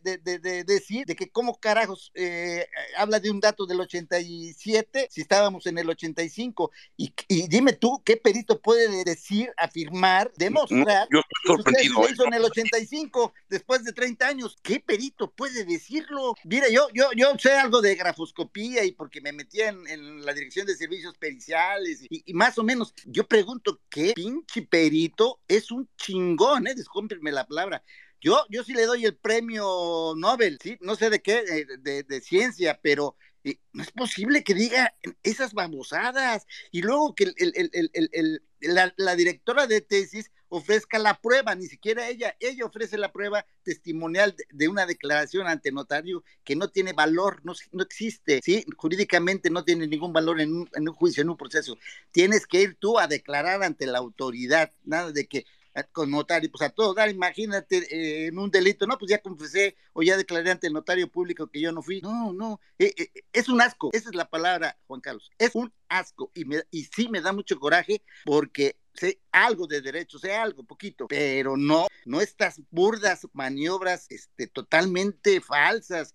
decir, 0.65 1.05
de 1.05 1.15
que 1.15 1.29
cómo 1.29 1.59
carajos 1.59 2.11
eh, 2.15 2.67
habla 2.97 3.19
de 3.19 3.31
un 3.31 3.39
dato 3.39 3.65
del 3.65 3.81
87, 3.81 5.07
si 5.11 5.21
estábamos 5.21 5.65
en 5.67 5.77
el 5.77 5.89
85, 5.89 6.71
y, 6.97 7.13
y 7.27 7.47
dime 7.47 7.73
tú, 7.73 8.01
¿qué 8.03 8.17
perito 8.17 8.61
puede 8.61 9.03
decir, 9.03 9.51
afirmar, 9.57 10.31
demostrar 10.35 11.07
yo 11.11 11.21
estoy 11.55 11.73
que 11.73 11.89
se 11.89 12.11
hizo 12.11 12.25
en 12.25 12.33
el 12.33 12.43
85, 12.43 13.33
después 13.49 13.83
de 13.83 13.93
30 13.93 14.27
años? 14.27 14.57
¿Qué 14.61 14.79
perito 14.79 15.31
puede 15.35 15.65
decirlo? 15.65 16.35
Mira, 16.43 16.67
yo, 16.69 16.87
yo, 16.93 17.09
yo 17.15 17.33
sé 17.37 17.53
algo 17.53 17.81
de 17.81 17.95
grafoscopía 17.95 18.83
y 18.83 18.91
porque 18.91 19.21
me 19.21 19.31
metí 19.31 19.61
en, 19.61 20.25
la 20.25 20.33
Dirección 20.33 20.65
de 20.65 20.75
Servicios 20.75 21.17
Periciales 21.17 22.05
y, 22.09 22.33
más 22.33 22.57
o 22.57 22.63
menos, 22.63 22.93
yo 23.05 23.27
pregunto, 23.27 23.81
¿qué 23.89 24.13
pinche 24.15 24.63
perito 24.63 25.41
es 25.47 25.71
un 25.71 25.89
chingón, 25.97 26.67
eh? 26.67 26.75
Discúlpenme 26.75 27.31
la 27.31 27.47
palabra. 27.47 27.83
Yo, 28.21 28.45
yo 28.49 28.63
sí 28.63 28.73
le 28.73 28.85
doy 28.85 29.05
el 29.05 29.15
premio 29.17 30.13
Nobel, 30.15 30.57
¿sí? 30.61 30.77
No 30.81 30.95
sé 30.95 31.09
de 31.09 31.21
qué, 31.21 31.39
eh, 31.39 31.65
de, 31.79 32.03
de, 32.03 32.21
ciencia, 32.21 32.79
pero 32.81 33.17
eh, 33.43 33.59
no 33.73 33.83
es 33.83 33.91
posible 33.91 34.43
que 34.43 34.53
diga 34.53 34.95
esas 35.23 35.53
babosadas. 35.53 36.45
Y 36.71 36.81
luego 36.81 37.15
que 37.15 37.25
el, 37.25 37.33
el, 37.37 37.89
el, 37.93 38.43
la, 38.61 38.93
la, 38.95 39.15
directora 39.15 39.67
de 39.67 39.81
tesis 39.81 40.31
ofrezca 40.55 40.99
la 40.99 41.19
prueba, 41.19 41.55
ni 41.55 41.65
siquiera 41.65 42.07
ella, 42.07 42.35
ella 42.39 42.65
ofrece 42.65 42.95
la 42.95 43.11
prueba 43.11 43.43
testimonial 43.63 44.35
de, 44.51 44.67
una 44.67 44.85
declaración 44.85 45.47
ante 45.47 45.71
notario 45.71 46.23
que 46.43 46.55
no 46.55 46.69
tiene 46.69 46.93
valor, 46.93 47.41
no, 47.43 47.53
no 47.71 47.81
existe, 47.81 48.39
¿sí? 48.43 48.63
Jurídicamente 48.77 49.49
no 49.49 49.63
tiene 49.63 49.87
ningún 49.87 50.13
valor 50.13 50.39
en 50.39 50.55
un, 50.55 50.69
en 50.75 50.87
un 50.87 50.93
juicio, 50.93 51.23
en 51.23 51.31
un 51.31 51.37
proceso. 51.37 51.75
Tienes 52.11 52.45
que 52.45 52.61
ir 52.61 52.75
tú 52.75 52.99
a 52.99 53.07
declarar 53.07 53.63
ante 53.63 53.87
la 53.87 53.97
autoridad, 53.97 54.71
nada 54.83 55.11
de 55.11 55.25
que 55.25 55.45
con 55.91 56.11
notario, 56.11 56.51
pues 56.51 56.61
a 56.61 56.69
todo 56.69 56.93
dar, 56.93 57.09
imagínate 57.09 57.77
eh, 57.77 58.27
en 58.27 58.37
un 58.37 58.51
delito, 58.51 58.85
no, 58.85 58.95
pues 58.99 59.09
ya 59.09 59.17
confesé 59.17 59.75
o 59.93 60.03
ya 60.03 60.17
declaré 60.17 60.51
ante 60.51 60.67
el 60.67 60.73
notario 60.73 61.07
público 61.09 61.47
que 61.47 61.59
yo 61.59 61.71
no 61.71 61.81
fui. 61.81 61.99
No, 62.01 62.31
no, 62.31 62.59
eh, 62.77 62.93
eh, 62.95 63.23
es 63.33 63.49
un 63.49 63.59
asco, 63.59 63.89
esa 63.91 64.09
es 64.09 64.15
la 64.15 64.29
palabra, 64.29 64.77
Juan 64.85 65.01
Carlos, 65.01 65.31
es 65.39 65.55
un 65.55 65.73
asco 65.89 66.31
y, 66.35 66.45
me, 66.45 66.61
y 66.69 66.83
sí 66.83 67.09
me 67.09 67.21
da 67.21 67.33
mucho 67.33 67.59
coraje 67.59 68.03
porque 68.23 68.77
sé 68.93 69.19
algo 69.31 69.67
de 69.67 69.81
derecho, 69.81 70.19
sé 70.19 70.33
algo, 70.33 70.63
poquito, 70.63 71.07
pero 71.07 71.57
no, 71.57 71.87
no 72.05 72.21
estas 72.21 72.61
burdas 72.69 73.27
maniobras 73.33 74.07
este, 74.09 74.47
totalmente 74.47 75.41
falsas. 75.41 76.13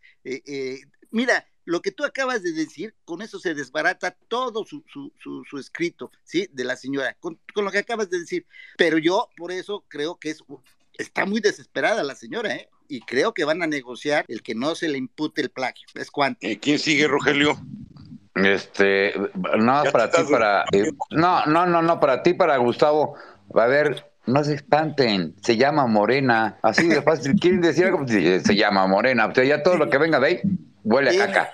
mira, 1.11 1.47
lo 1.69 1.83
que 1.83 1.93
tú 1.93 2.03
acabas 2.03 2.43
de 2.43 2.53
decir, 2.53 2.95
con 3.05 3.21
eso 3.21 3.39
se 3.39 3.55
desbarata 3.55 4.13
todo 4.29 4.65
su, 4.65 4.83
su, 4.91 5.13
su, 5.21 5.59
escrito, 5.59 6.11
¿sí? 6.25 6.49
De 6.51 6.65
la 6.65 6.77
señora, 6.77 7.15
con, 7.21 7.39
lo 7.55 7.71
que 7.71 7.79
acabas 7.79 8.09
de 8.09 8.21
decir. 8.21 8.47
Pero 8.79 8.97
yo, 8.97 9.29
por 9.37 9.53
eso, 9.53 9.85
creo 9.87 10.19
que 10.19 10.31
es, 10.31 10.43
está 10.97 11.27
muy 11.27 11.41
desesperada 11.41 12.03
la 12.03 12.15
señora, 12.15 12.57
¿eh? 12.57 12.71
Y 12.89 13.01
creo 13.01 13.35
que 13.35 13.45
van 13.45 13.63
a 13.63 13.67
negociar 13.67 14.25
el 14.29 14.43
que 14.43 14.55
no 14.55 14.75
se 14.75 14.89
le 14.89 14.97
impute 14.97 15.43
el 15.43 15.51
plagio. 15.51 15.87
Es. 15.95 16.09
Eh, 16.41 16.59
¿Quién 16.59 16.79
sigue, 16.79 17.07
Rogelio? 17.07 17.61
Este, 18.35 19.15
no, 19.59 19.83
para 19.93 20.11
ti, 20.11 20.23
para. 20.31 20.65
Eh, 20.73 20.93
no, 21.11 21.45
no, 21.47 21.67
no, 21.67 21.83
no, 21.83 22.01
para 22.01 22.23
ti, 22.23 22.35
para 22.35 22.57
Gustavo. 22.57 23.17
A 23.55 23.67
ver, 23.67 24.07
no 24.27 24.45
se 24.45 24.55
espanten, 24.55 25.35
se 25.43 25.57
llama 25.57 25.87
Morena. 25.87 26.59
Así 26.63 26.89
de 26.89 27.03
fácil. 27.03 27.35
¿Quieren 27.41 27.61
decir 27.61 27.87
algo? 27.87 28.07
Se 28.07 28.55
llama 28.55 28.87
Morena. 28.87 29.27
O 29.27 29.35
sea, 29.35 29.45
ya 29.45 29.63
todo 29.63 29.77
lo 29.77 29.89
que 29.91 29.99
venga 29.99 30.21
de 30.21 30.27
ahí 30.27 30.41
Huele 30.85 31.21
a 31.21 31.27
caca. 31.27 31.53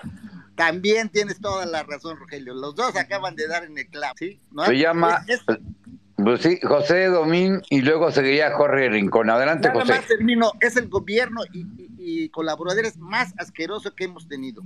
También 0.55 1.09
tienes 1.09 1.39
toda 1.39 1.65
la 1.65 1.83
razón, 1.83 2.17
Rogelio. 2.17 2.53
Los 2.53 2.75
dos 2.75 2.95
acaban 2.95 3.35
de 3.35 3.47
dar 3.47 3.65
en 3.65 3.77
el 3.77 3.87
clavo, 3.87 4.13
¿sí? 4.17 4.39
Se 4.65 4.77
llama, 4.77 5.25
pues 6.15 6.41
sí, 6.41 6.59
José 6.63 7.07
Domín 7.07 7.61
y 7.69 7.81
luego 7.81 8.09
seguiría 8.11 8.51
Jorge 8.51 8.89
Rincón. 8.89 9.29
Adelante, 9.29 9.67
Nada 9.67 9.81
José. 9.81 9.93
Más 9.93 10.07
termino, 10.07 10.51
es 10.61 10.77
el 10.77 10.87
gobierno 10.87 11.41
y, 11.51 11.65
y 11.97 12.29
colaboradores 12.29 12.97
más 12.97 13.33
asqueroso 13.37 13.93
que 13.93 14.05
hemos 14.05 14.27
tenido. 14.27 14.63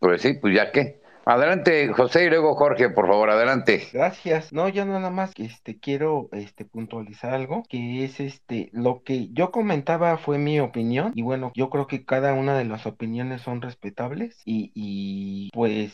Pues 0.00 0.20
sí, 0.20 0.34
pues 0.34 0.54
ya 0.54 0.70
qué. 0.70 1.01
Adelante, 1.24 1.92
José, 1.92 2.24
y 2.24 2.28
luego 2.28 2.54
Jorge, 2.54 2.90
por 2.90 3.06
favor, 3.06 3.30
adelante. 3.30 3.88
Gracias. 3.92 4.52
No, 4.52 4.68
yo 4.68 4.84
nada 4.84 5.10
más 5.10 5.32
que 5.34 5.44
este 5.44 5.78
quiero 5.78 6.28
este 6.32 6.64
puntualizar 6.64 7.32
algo, 7.32 7.62
que 7.68 8.04
es 8.04 8.18
este 8.18 8.70
lo 8.72 9.02
que 9.04 9.28
yo 9.32 9.52
comentaba 9.52 10.18
fue 10.18 10.38
mi 10.38 10.58
opinión 10.58 11.12
y 11.14 11.22
bueno, 11.22 11.52
yo 11.54 11.70
creo 11.70 11.86
que 11.86 12.04
cada 12.04 12.32
una 12.32 12.56
de 12.58 12.64
las 12.64 12.86
opiniones 12.86 13.42
son 13.42 13.62
respetables 13.62 14.40
y, 14.44 14.72
y 14.74 15.50
pues 15.52 15.92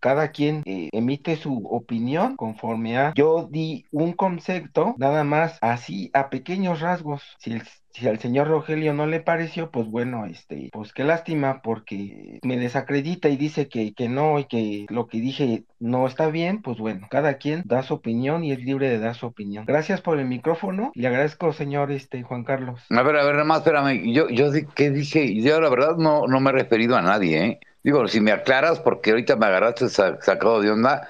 cada 0.00 0.32
quien 0.32 0.62
eh, 0.64 0.88
emite 0.92 1.36
su 1.36 1.64
opinión 1.66 2.34
conforme 2.36 2.98
a 2.98 3.12
yo 3.14 3.48
di 3.48 3.86
un 3.92 4.14
concepto 4.14 4.96
nada 4.98 5.22
más 5.22 5.58
así 5.60 6.10
a 6.12 6.28
pequeños 6.28 6.80
rasgos 6.80 7.22
si 7.38 7.52
el 7.52 7.62
si 7.92 8.08
al 8.08 8.18
señor 8.18 8.48
Rogelio 8.48 8.94
no 8.94 9.06
le 9.06 9.20
pareció, 9.20 9.70
pues 9.70 9.86
bueno, 9.86 10.26
este, 10.26 10.70
pues 10.72 10.92
qué 10.92 11.04
lástima 11.04 11.60
porque 11.62 12.40
me 12.42 12.56
desacredita 12.56 13.28
y 13.28 13.36
dice 13.36 13.68
que, 13.68 13.94
que 13.94 14.08
no 14.08 14.38
y 14.38 14.44
que 14.44 14.86
lo 14.88 15.06
que 15.06 15.18
dije 15.18 15.64
no 15.78 16.06
está 16.06 16.28
bien, 16.28 16.62
pues 16.62 16.78
bueno, 16.78 17.06
cada 17.10 17.34
quien 17.34 17.62
da 17.64 17.82
su 17.82 17.94
opinión 17.94 18.44
y 18.44 18.52
es 18.52 18.60
libre 18.60 18.88
de 18.88 18.98
dar 18.98 19.14
su 19.14 19.26
opinión. 19.26 19.64
Gracias 19.66 20.00
por 20.00 20.18
el 20.18 20.26
micrófono 20.26 20.92
le 20.94 21.08
agradezco, 21.08 21.52
señor 21.52 21.90
este, 21.92 22.22
Juan 22.22 22.44
Carlos. 22.44 22.80
A 22.90 23.02
ver, 23.02 23.16
a 23.16 23.24
ver, 23.24 23.34
nada 23.34 23.44
más, 23.44 23.58
espérame, 23.58 24.12
yo, 24.12 24.28
yo, 24.28 24.50
¿qué 24.74 24.90
dije? 24.90 25.40
Yo 25.42 25.60
la 25.60 25.68
verdad 25.68 25.96
no, 25.96 26.26
no 26.26 26.40
me 26.40 26.50
he 26.50 26.52
referido 26.52 26.96
a 26.96 27.02
nadie, 27.02 27.44
¿eh? 27.44 27.60
Digo, 27.82 28.06
si 28.06 28.20
me 28.20 28.32
aclaras, 28.32 28.78
porque 28.80 29.10
ahorita 29.10 29.36
me 29.36 29.46
agarraste 29.46 29.88
sacado 29.88 30.60
de 30.60 30.70
onda, 30.70 31.08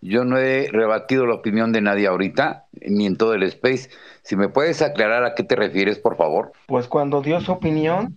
yo 0.00 0.24
no 0.24 0.38
he 0.38 0.68
rebatido 0.70 1.26
la 1.26 1.34
opinión 1.34 1.72
de 1.72 1.82
nadie 1.82 2.06
ahorita, 2.06 2.66
ni 2.80 3.06
en 3.06 3.16
todo 3.16 3.34
el 3.34 3.42
space. 3.42 3.90
Si 4.28 4.36
me 4.36 4.50
puedes 4.50 4.82
aclarar 4.82 5.24
a 5.24 5.34
qué 5.34 5.42
te 5.42 5.56
refieres, 5.56 5.98
por 5.98 6.18
favor. 6.18 6.52
Pues 6.66 6.86
cuando 6.86 7.22
dio 7.22 7.40
su 7.40 7.50
opinión, 7.50 8.12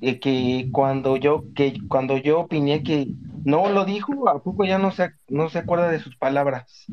de 0.00 0.18
que 0.18 0.68
cuando 0.72 1.16
yo 1.16 1.44
que 1.54 1.78
cuando 1.86 2.16
yo 2.16 2.40
opiné 2.40 2.82
que 2.82 3.06
no 3.44 3.68
lo 3.70 3.84
dijo, 3.84 4.28
a 4.28 4.42
poco 4.42 4.64
ya 4.64 4.78
no 4.78 4.90
se 4.90 5.12
no 5.28 5.48
se 5.48 5.60
acuerda 5.60 5.88
de 5.88 6.00
sus 6.00 6.16
palabras. 6.16 6.86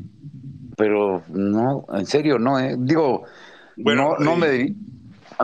Pero 0.76 1.22
no, 1.30 1.84
en 1.94 2.06
serio, 2.06 2.38
no, 2.38 2.60
eh. 2.60 2.76
digo, 2.78 3.24
bueno, 3.76 4.14
no, 4.20 4.24
no 4.24 4.36
me 4.36 4.72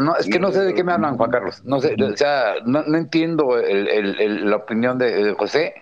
no, 0.00 0.14
es 0.14 0.28
que 0.28 0.38
no 0.38 0.52
sé 0.52 0.60
de 0.60 0.72
qué 0.72 0.84
me 0.84 0.92
hablan, 0.92 1.16
Juan 1.16 1.32
Carlos. 1.32 1.64
No 1.64 1.80
sé, 1.80 1.96
o 2.00 2.16
sea, 2.16 2.54
no, 2.64 2.84
entiendo 2.96 3.56
la 3.56 4.54
opinión 4.54 4.98
de 4.98 5.34
José 5.36 5.74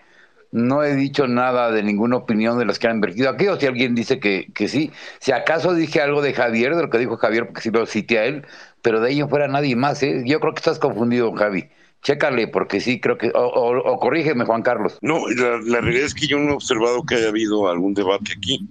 no 0.51 0.83
he 0.83 0.95
dicho 0.95 1.27
nada 1.27 1.71
de 1.71 1.83
ninguna 1.83 2.17
opinión 2.17 2.59
de 2.59 2.65
los 2.65 2.79
que 2.79 2.89
han 2.89 2.97
invertido 2.97 3.29
aquí, 3.29 3.49
o 3.49 3.59
si 3.59 3.67
alguien 3.67 3.95
dice 3.95 4.19
que, 4.19 4.49
que 4.55 4.69
sí. 4.69 4.91
Si 5.21 5.33
acaso 5.33 5.75
dije 5.75 6.01
algo 6.01 6.23
de 6.23 6.33
Javier, 6.33 6.75
de 6.75 6.83
lo 6.83 6.91
que 6.91 6.99
dijo 6.99 7.17
Javier, 7.17 7.47
porque 7.47 7.61
sí 7.61 7.71
lo 7.71 7.85
cité 7.87 8.19
a 8.19 8.25
él, 8.25 8.47
pero 8.83 9.01
de 9.01 9.09
ahí 9.09 9.21
en 9.21 9.29
fuera 9.29 9.49
nadie 9.49 9.77
más, 9.77 10.03
¿eh? 10.03 10.23
Yo 10.25 10.41
creo 10.41 10.55
que 10.55 10.61
estás 10.61 10.79
confundido, 10.79 11.33
Javi. 11.33 11.69
Chécale, 12.03 12.49
porque 12.49 12.81
sí, 12.81 13.01
creo 13.01 13.19
que. 13.19 13.31
O, 13.35 13.99
corrígeme, 13.99 14.45
Juan 14.45 14.63
Carlos. 14.63 14.99
No, 15.03 15.29
la, 15.29 15.59
la, 15.65 15.81
realidad 15.81 16.07
es 16.07 16.15
que 16.15 16.29
yo 16.29 16.39
no 16.39 16.51
he 16.51 16.55
observado 16.55 17.05
que 17.05 17.17
haya 17.17 17.29
habido 17.29 17.69
algún 17.69 17.95
debate 17.95 18.33
aquí, 18.37 18.67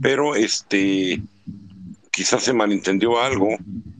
pero 0.00 0.34
este. 0.34 1.20
Quizás 2.10 2.42
se 2.42 2.52
malentendió 2.52 3.20
algo. 3.20 3.56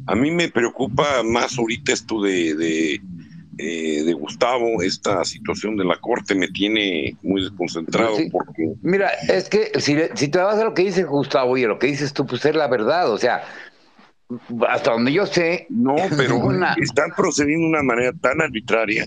A 0.06 0.14
mí 0.14 0.30
me 0.30 0.48
preocupa 0.48 1.22
más 1.22 1.58
ahorita 1.58 1.92
esto 1.92 2.20
de 2.20 3.00
eh, 3.58 4.02
de 4.04 4.12
Gustavo, 4.14 4.82
esta 4.82 5.24
situación 5.24 5.76
de 5.76 5.84
la 5.84 5.96
corte 5.96 6.34
me 6.34 6.48
tiene 6.48 7.16
muy 7.22 7.42
desconcentrado 7.42 8.16
porque... 8.30 8.74
Mira, 8.82 9.10
es 9.28 9.48
que 9.48 9.72
si, 9.78 9.96
si 10.14 10.28
te 10.28 10.38
vas 10.38 10.58
a 10.58 10.64
lo 10.64 10.74
que 10.74 10.82
dice 10.82 11.04
Gustavo 11.04 11.56
y 11.56 11.64
a 11.64 11.68
lo 11.68 11.78
que 11.78 11.88
dices 11.88 12.12
tú, 12.12 12.26
pues 12.26 12.44
es 12.44 12.54
la 12.54 12.68
verdad, 12.68 13.10
o 13.10 13.18
sea, 13.18 13.44
hasta 14.68 14.92
donde 14.92 15.12
yo 15.12 15.26
sé... 15.26 15.66
No, 15.68 15.96
pero 16.16 16.40
están 16.80 17.10
procediendo 17.16 17.66
de 17.66 17.70
una 17.70 17.82
manera 17.82 18.12
tan 18.20 18.40
arbitraria 18.40 19.06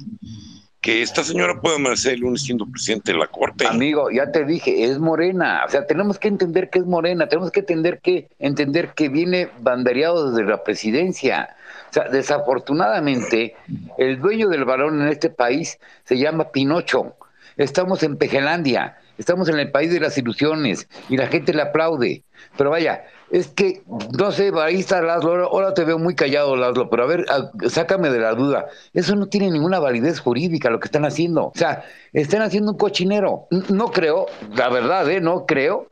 que 0.85 1.01
esta 1.01 1.23
señora 1.23 1.59
puede 1.59 1.77
amanecer 1.77 2.13
el 2.13 2.19
lunes 2.19 2.43
siendo 2.43 2.67
presidente 2.67 3.11
de 3.11 3.17
la 3.17 3.25
Corte. 3.25 3.65
Amigo, 3.65 4.11
ya 4.11 4.31
te 4.31 4.45
dije, 4.45 4.83
es 4.83 4.99
morena. 4.99 5.63
O 5.65 5.71
sea, 5.71 5.87
tenemos 5.87 6.19
que 6.19 6.27
entender 6.27 6.69
que 6.69 6.77
es 6.77 6.85
morena, 6.85 7.27
tenemos 7.27 7.49
que 7.49 7.61
entender 7.61 7.99
que, 8.03 8.29
entender 8.37 8.93
que 8.93 9.09
viene 9.09 9.49
bandereado 9.61 10.29
desde 10.29 10.47
la 10.47 10.63
presidencia. 10.63 11.54
Desafortunadamente, 12.03 13.55
el 13.97 14.19
dueño 14.19 14.49
del 14.49 14.65
balón 14.65 15.01
en 15.01 15.07
este 15.07 15.29
país 15.29 15.79
se 16.03 16.17
llama 16.17 16.51
Pinocho. 16.51 17.15
Estamos 17.57 18.03
en 18.03 18.17
Pejelandia, 18.17 18.97
estamos 19.17 19.47
en 19.47 19.59
el 19.59 19.71
país 19.71 19.91
de 19.91 20.01
las 20.01 20.17
ilusiones 20.17 20.89
y 21.07 21.15
la 21.15 21.27
gente 21.27 21.53
le 21.53 21.61
aplaude. 21.61 22.23
Pero 22.57 22.69
vaya, 22.69 23.05
es 23.31 23.47
que, 23.47 23.81
no 24.17 24.31
sé, 24.31 24.51
ahí 24.61 24.81
está 24.81 25.01
Laszlo, 25.01 25.45
ahora 25.45 25.73
te 25.73 25.85
veo 25.85 25.97
muy 25.97 26.15
callado, 26.15 26.55
Laszlo, 26.57 26.89
pero 26.89 27.03
a 27.03 27.07
ver, 27.07 27.25
sácame 27.69 28.09
de 28.09 28.19
la 28.19 28.33
duda. 28.33 28.65
Eso 28.93 29.15
no 29.15 29.27
tiene 29.27 29.49
ninguna 29.51 29.79
validez 29.79 30.19
jurídica 30.19 30.69
lo 30.69 30.79
que 30.79 30.87
están 30.87 31.05
haciendo. 31.05 31.45
O 31.45 31.53
sea, 31.55 31.85
están 32.11 32.41
haciendo 32.41 32.73
un 32.73 32.77
cochinero. 32.77 33.47
No 33.69 33.87
creo, 33.87 34.25
la 34.53 34.69
verdad, 34.69 35.09
¿eh? 35.09 35.21
No 35.21 35.45
creo 35.45 35.87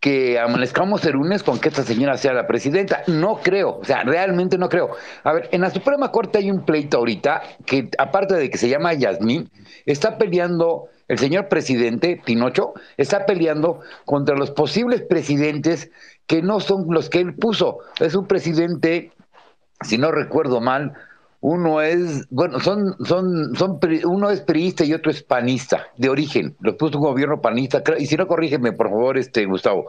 que 0.00 0.38
amanezcamos 0.38 1.04
el 1.04 1.12
lunes 1.12 1.42
con 1.42 1.60
que 1.60 1.68
esta 1.68 1.82
señora 1.82 2.16
sea 2.16 2.32
la 2.32 2.46
presidenta. 2.46 3.02
No 3.06 3.40
creo, 3.42 3.78
o 3.78 3.84
sea, 3.84 4.02
realmente 4.02 4.56
no 4.56 4.68
creo. 4.70 4.90
A 5.24 5.32
ver, 5.34 5.48
en 5.52 5.60
la 5.60 5.70
Suprema 5.70 6.10
Corte 6.10 6.38
hay 6.38 6.50
un 6.50 6.64
pleito 6.64 6.96
ahorita 6.96 7.42
que, 7.66 7.90
aparte 7.98 8.34
de 8.34 8.48
que 8.48 8.56
se 8.56 8.70
llama 8.70 8.94
Yasmín, 8.94 9.50
está 9.84 10.16
peleando 10.16 10.88
el 11.08 11.18
señor 11.18 11.48
presidente 11.48 12.20
Pinocho, 12.24 12.72
está 12.96 13.26
peleando 13.26 13.80
contra 14.06 14.36
los 14.36 14.50
posibles 14.52 15.02
presidentes 15.02 15.90
que 16.26 16.40
no 16.40 16.60
son 16.60 16.86
los 16.88 17.10
que 17.10 17.20
él 17.20 17.34
puso. 17.34 17.78
Es 17.98 18.14
un 18.14 18.26
presidente, 18.26 19.12
si 19.82 19.98
no 19.98 20.12
recuerdo 20.12 20.60
mal, 20.60 20.94
uno 21.40 21.80
es, 21.80 22.26
bueno, 22.30 22.60
son, 22.60 22.94
son, 23.04 23.54
son, 23.56 23.78
uno 24.04 24.30
es 24.30 24.42
priista 24.42 24.84
y 24.84 24.92
otro 24.92 25.10
es 25.10 25.22
panista, 25.22 25.86
de 25.96 26.10
origen. 26.10 26.54
Lo 26.60 26.76
puso 26.76 26.98
un 26.98 27.04
gobierno 27.04 27.40
panista, 27.40 27.82
y 27.98 28.06
si 28.06 28.16
no 28.16 28.26
corrígeme, 28.26 28.72
por 28.72 28.90
favor, 28.90 29.16
este 29.16 29.46
Gustavo. 29.46 29.86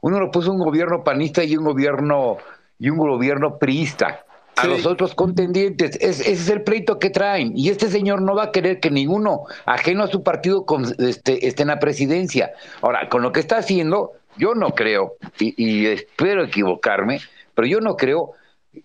Uno 0.00 0.18
lo 0.18 0.30
puso 0.30 0.50
un 0.50 0.58
gobierno 0.58 1.04
panista 1.04 1.44
y 1.44 1.56
un 1.56 1.64
gobierno, 1.64 2.38
y 2.78 2.88
un 2.88 2.96
gobierno 2.96 3.58
priista. 3.58 4.24
A 4.56 4.66
los 4.68 4.86
otros 4.86 5.16
contendientes, 5.16 5.98
ese 6.00 6.30
es 6.30 6.48
el 6.48 6.62
pleito 6.62 6.98
que 7.00 7.10
traen. 7.10 7.52
Y 7.56 7.70
este 7.70 7.88
señor 7.88 8.22
no 8.22 8.36
va 8.36 8.44
a 8.44 8.52
querer 8.52 8.78
que 8.78 8.88
ninguno 8.88 9.42
ajeno 9.66 10.04
a 10.04 10.06
su 10.06 10.22
partido 10.22 10.64
este, 10.98 11.46
esté 11.46 11.62
en 11.62 11.68
la 11.68 11.80
presidencia. 11.80 12.52
Ahora, 12.80 13.08
con 13.08 13.22
lo 13.22 13.32
que 13.32 13.40
está 13.40 13.56
haciendo, 13.58 14.12
yo 14.38 14.54
no 14.54 14.70
creo, 14.70 15.16
y 15.38 15.86
espero 15.86 16.44
equivocarme, 16.44 17.20
pero 17.54 17.66
yo 17.66 17.80
no 17.80 17.96
creo 17.96 18.34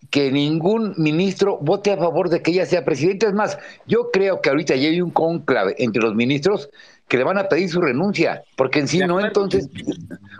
que 0.09 0.31
ningún 0.31 0.93
ministro 0.97 1.57
vote 1.61 1.91
a 1.91 1.97
favor 1.97 2.29
de 2.29 2.41
que 2.41 2.51
ella 2.51 2.65
sea 2.65 2.83
presidenta. 2.85 3.27
Es 3.27 3.33
más, 3.33 3.57
yo 3.87 4.09
creo 4.11 4.41
que 4.41 4.49
ahorita 4.49 4.75
ya 4.75 4.89
hay 4.89 5.01
un 5.01 5.11
conclave 5.11 5.75
entre 5.77 6.01
los 6.01 6.15
ministros 6.15 6.69
que 7.07 7.17
le 7.17 7.23
van 7.23 7.37
a 7.39 7.47
pedir 7.49 7.69
su 7.69 7.81
renuncia, 7.81 8.43
porque 8.55 8.79
en 8.79 8.87
sí 8.87 8.99
no, 8.99 9.19
entonces, 9.27 9.67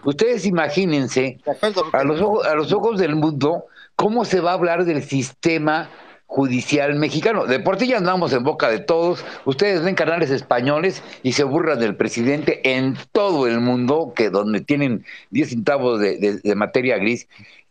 ustedes 0.06 0.46
imagínense, 0.46 1.40
a 1.94 2.04
los, 2.04 2.22
ojos, 2.22 2.46
a 2.46 2.56
los 2.56 2.72
ojos 2.74 3.00
del 3.00 3.16
mundo, 3.16 3.66
¿cómo 3.96 4.26
se 4.26 4.40
va 4.40 4.52
a 4.52 4.54
hablar 4.54 4.86
del 4.86 5.02
sistema 5.04 5.90
judicial 6.28 6.94
mexicano? 6.96 7.46
De 7.48 7.60
por 7.60 7.80
sí 7.80 7.88
ya 7.88 7.98
andamos 7.98 8.34
en 8.34 8.44
boca 8.44 8.70
de 8.70 8.80
todos. 8.80 9.26
Ustedes 9.46 9.84
ven 9.84 9.96
canales 9.96 10.30
españoles 10.30 11.02
y 11.24 11.32
se 11.32 11.44
burlan 11.44 11.80
del 11.80 11.96
presidente 11.96 12.62
en 12.76 12.96
todo 13.12 13.48
el 13.48 13.60
mundo, 13.62 14.14
que 14.16 14.30
donde 14.30 14.62
tienen 14.62 15.04
10 15.32 15.50
centavos 15.50 16.00
de, 16.00 16.18
de- 16.18 16.38
de 16.38 16.56
materia 16.56 16.98
gris. 17.00 17.28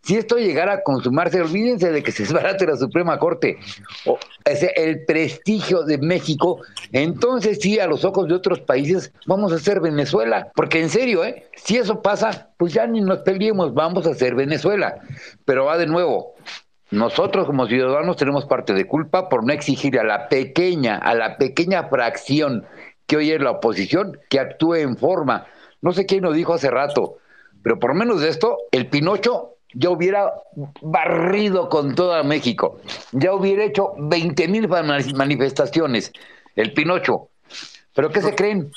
Si 0.08 0.16
esto 0.16 0.38
llegara 0.38 0.72
a 0.72 0.82
consumarse, 0.82 1.38
olvídense 1.38 1.92
de 1.92 2.02
que 2.02 2.12
se 2.12 2.22
desbarate 2.22 2.66
la 2.66 2.78
Suprema 2.78 3.18
Corte. 3.18 3.58
O, 4.06 4.18
el 4.46 5.04
prestigio 5.04 5.82
de 5.82 5.98
México, 5.98 6.62
entonces 6.92 7.58
sí, 7.60 7.78
a 7.78 7.86
los 7.86 8.06
ojos 8.06 8.26
de 8.26 8.32
otros 8.32 8.60
países, 8.60 9.12
vamos 9.26 9.52
a 9.52 9.58
ser 9.58 9.80
Venezuela. 9.80 10.50
Porque 10.54 10.80
en 10.80 10.88
serio, 10.88 11.26
¿eh? 11.26 11.44
si 11.56 11.76
eso 11.76 12.00
pasa, 12.00 12.48
pues 12.56 12.72
ya 12.72 12.86
ni 12.86 13.02
nos 13.02 13.18
peleemos, 13.18 13.74
vamos 13.74 14.06
a 14.06 14.14
ser 14.14 14.34
Venezuela. 14.34 14.98
Pero 15.44 15.66
va 15.66 15.76
de 15.76 15.86
nuevo, 15.86 16.36
nosotros 16.90 17.44
como 17.44 17.66
ciudadanos 17.66 18.16
tenemos 18.16 18.46
parte 18.46 18.72
de 18.72 18.86
culpa 18.86 19.28
por 19.28 19.44
no 19.44 19.52
exigir 19.52 19.98
a 19.98 20.04
la 20.04 20.30
pequeña, 20.30 20.96
a 20.96 21.14
la 21.14 21.36
pequeña 21.36 21.86
fracción 21.90 22.64
que 23.06 23.18
hoy 23.18 23.30
es 23.30 23.42
la 23.42 23.50
oposición, 23.50 24.18
que 24.30 24.40
actúe 24.40 24.76
en 24.76 24.96
forma. 24.96 25.44
No 25.82 25.92
sé 25.92 26.06
quién 26.06 26.22
lo 26.22 26.32
dijo 26.32 26.54
hace 26.54 26.70
rato, 26.70 27.18
pero 27.62 27.78
por 27.78 27.92
menos 27.92 28.22
de 28.22 28.30
esto, 28.30 28.56
el 28.72 28.86
Pinocho 28.86 29.57
ya 29.74 29.90
hubiera 29.90 30.32
barrido 30.82 31.68
con 31.68 31.94
toda 31.94 32.22
México, 32.22 32.80
ya 33.12 33.32
hubiera 33.34 33.64
hecho 33.64 33.92
20 33.98 34.48
mil 34.48 34.68
manifestaciones, 34.68 36.12
el 36.56 36.72
Pinocho. 36.72 37.28
¿Pero 37.94 38.10
qué 38.10 38.22
se 38.22 38.34
creen? 38.34 38.70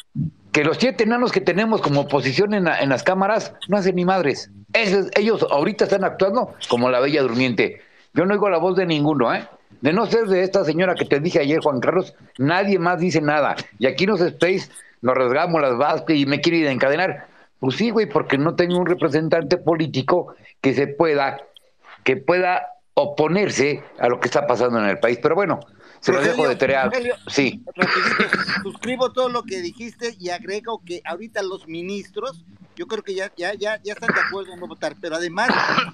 Que 0.51 0.63
los 0.63 0.77
siete 0.77 1.03
enanos 1.03 1.31
que 1.31 1.41
tenemos 1.41 1.81
como 1.81 2.01
oposición 2.01 2.53
en, 2.53 2.65
la- 2.65 2.79
en 2.81 2.89
las 2.89 3.03
cámaras 3.03 3.53
no 3.69 3.77
hacen 3.77 3.95
ni 3.95 4.03
madres. 4.05 4.49
Esos- 4.73 5.09
ellos 5.15 5.45
ahorita 5.49 5.85
están 5.85 6.03
actuando 6.03 6.53
como 6.69 6.89
la 6.89 6.99
bella 6.99 7.21
durmiente. 7.21 7.81
Yo 8.13 8.25
no 8.25 8.33
oigo 8.33 8.49
la 8.49 8.57
voz 8.57 8.75
de 8.75 8.85
ninguno, 8.85 9.33
¿eh? 9.33 9.47
De 9.79 9.93
no 9.93 10.05
ser 10.05 10.25
de 10.27 10.43
esta 10.43 10.65
señora 10.65 10.95
que 10.95 11.05
te 11.05 11.19
dije 11.19 11.39
ayer, 11.39 11.59
Juan 11.61 11.79
Carlos, 11.79 12.13
nadie 12.37 12.77
más 12.79 12.99
dice 12.99 13.21
nada. 13.21 13.55
Y 13.79 13.87
aquí 13.87 14.05
nos 14.05 14.19
Space 14.21 14.69
nos 15.01 15.15
rasgamos 15.15 15.61
las 15.61 15.77
vascas 15.77 16.15
y 16.15 16.25
me 16.25 16.41
quiere 16.41 16.69
encadenar. 16.69 17.27
Pues 17.61 17.75
sí, 17.75 17.91
güey, 17.91 18.07
porque 18.07 18.39
no 18.39 18.55
tengo 18.55 18.79
un 18.79 18.87
representante 18.87 19.55
político 19.57 20.33
que 20.61 20.73
se 20.73 20.87
pueda, 20.87 21.37
que 22.03 22.17
pueda 22.17 22.73
oponerse 22.95 23.83
a 23.99 24.09
lo 24.09 24.19
que 24.19 24.27
está 24.27 24.47
pasando 24.47 24.79
en 24.79 24.85
el 24.85 24.97
país. 24.97 25.19
Pero 25.21 25.35
bueno, 25.35 25.59
se 25.99 26.11
lo 26.11 26.21
dejo 26.21 26.37
Rogelio, 26.37 26.49
de 26.49 26.55
tarea. 26.55 26.85
Rogelio, 26.85 27.15
Sí. 27.27 27.63
rapidito, 27.75 28.23
suscribo 28.63 29.11
todo 29.11 29.29
lo 29.29 29.43
que 29.43 29.61
dijiste 29.61 30.15
y 30.19 30.29
agrego 30.29 30.81
que 30.83 31.03
ahorita 31.05 31.43
los 31.43 31.67
ministros, 31.67 32.43
yo 32.75 32.87
creo 32.87 33.03
que 33.03 33.13
ya, 33.13 33.31
ya, 33.37 33.53
ya, 33.53 33.79
ya 33.83 33.93
están 33.93 34.11
de 34.11 34.21
acuerdo 34.21 34.53
en 34.53 34.59
no 34.59 34.67
votar, 34.67 34.95
pero 34.99 35.17
además 35.17 35.49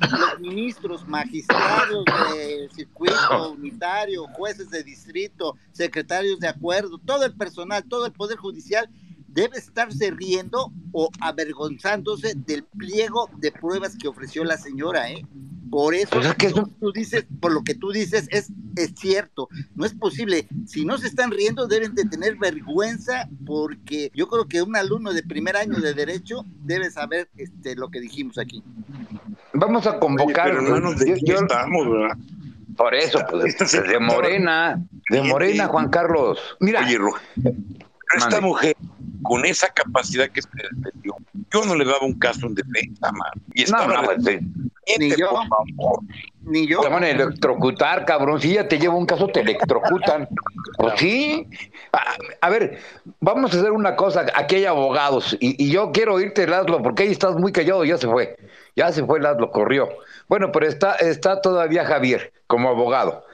los 0.10 0.40
ministros, 0.40 1.06
magistrados 1.06 2.06
de 2.34 2.70
circuito 2.74 3.52
unitario, 3.52 4.26
jueces 4.28 4.70
de 4.70 4.84
distrito, 4.84 5.58
secretarios 5.74 6.40
de 6.40 6.48
acuerdo, 6.48 6.98
todo 6.98 7.26
el 7.26 7.36
personal, 7.36 7.84
todo 7.90 8.06
el 8.06 8.14
poder 8.14 8.38
judicial 8.38 8.90
debe 9.38 9.58
estarse 9.60 10.10
riendo 10.10 10.72
o 10.94 11.10
avergonzándose 11.22 12.34
del 12.36 12.64
pliego 12.64 13.30
de 13.38 13.52
pruebas 13.52 13.96
que 13.96 14.08
ofreció 14.08 14.44
la 14.44 14.58
señora, 14.58 15.12
¿eh? 15.12 15.24
Por 15.70 15.94
eso, 15.94 16.10
Pues 16.12 16.26
es 16.26 16.34
que 16.36 16.50
tú 16.80 16.92
dices, 16.92 17.26
por 17.40 17.52
lo 17.52 17.62
que 17.64 17.76
tú 17.76 17.92
dices, 17.92 18.28
es, 18.32 18.48
es 18.78 18.94
cierto, 18.96 19.48
no 19.76 19.86
es 19.86 19.94
posible. 19.94 20.48
Si 20.66 20.86
no 20.86 20.98
se 20.98 21.08
están 21.08 21.30
riendo, 21.30 21.68
deben 21.68 21.94
de 21.94 22.06
tener 22.06 22.36
vergüenza, 22.38 23.30
porque 23.46 24.12
yo 24.16 24.28
creo 24.28 24.48
que 24.48 24.62
un 24.64 24.76
alumno 24.76 25.14
de 25.14 25.22
primer 25.24 25.56
año 25.56 25.76
de 25.80 25.94
Derecho 25.94 26.44
debe 26.64 26.90
saber 26.90 27.30
este, 27.38 27.76
lo 27.76 27.90
que 27.90 28.00
dijimos 28.00 28.40
aquí. 28.40 28.64
Vamos 29.54 29.86
a 29.86 30.00
convocar. 30.00 30.48
pero 30.50 30.62
hermanos, 30.64 30.98
¿de 30.98 31.10
yo- 31.10 31.16
qué 31.16 31.22
yo- 31.26 31.36
estamos, 31.42 31.88
verdad? 31.92 32.18
Por 32.76 32.96
eso, 32.96 33.20
pues, 33.30 33.56
de 33.72 34.00
Morena, 34.00 34.82
de 35.12 35.22
Morena, 35.22 35.68
Juan 35.68 35.90
Carlos. 35.90 36.40
Mira, 36.60 36.80
Oye, 36.86 36.98
esta 38.16 38.30
Mande. 38.38 38.42
mujer, 38.42 38.76
con 39.24 39.46
esa 39.46 39.68
capacidad 39.70 40.30
que 40.30 40.42
se 40.42 40.50
metió, 40.78 41.16
yo 41.52 41.66
no 41.66 41.76
le 41.76 41.86
daba 41.86 42.02
un 42.06 42.18
caso 42.20 42.48
en 42.48 42.56
defensa, 42.56 43.12
man. 43.12 43.32
Y 43.54 43.62
No, 43.64 43.80
estaba 43.80 44.02
no, 44.02 44.04
pues, 44.04 44.24
sí. 44.24 44.40
Ni 45.00 45.10
yo. 45.16 45.30
por 45.30 45.48
favor. 45.48 46.00
Ni 46.44 46.68
yo. 46.68 46.80
Te 46.82 46.90
van 46.90 47.04
a 47.04 47.10
electrocutar, 47.10 48.06
cabrón. 48.06 48.40
Si 48.40 48.54
ya 48.54 48.68
te 48.68 48.80
lleva 48.80 48.96
un 48.96 49.06
caso, 49.06 49.28
te 49.28 49.42
electrocutan. 49.42 50.28
Pues 50.78 50.94
sí. 51.00 51.48
A, 51.92 52.04
a 52.42 52.50
ver, 52.52 52.78
vamos 53.20 53.52
a 53.52 53.58
hacer 53.58 53.72
una 53.72 53.96
cosa. 53.96 54.28
Aquí 54.36 54.58
hay 54.58 54.66
abogados. 54.66 55.36
Y, 55.40 55.62
y 55.66 55.72
yo 55.72 55.92
quiero 55.92 56.14
oírte, 56.14 56.46
Laszlo, 56.46 56.84
porque 56.84 57.04
ahí 57.04 57.12
estás 57.12 57.36
muy 57.36 57.52
callado. 57.52 57.84
Ya 57.84 57.98
se 57.98 58.08
fue. 58.08 58.38
Ya 58.76 58.92
se 58.92 59.04
fue, 59.04 59.20
Laszlo, 59.20 59.50
corrió. 59.50 59.90
Bueno, 60.28 60.52
pero 60.52 60.68
está, 60.68 60.94
está 60.98 61.42
todavía 61.42 61.84
Javier 61.84 62.32
como 62.46 62.70
abogado. 62.70 63.26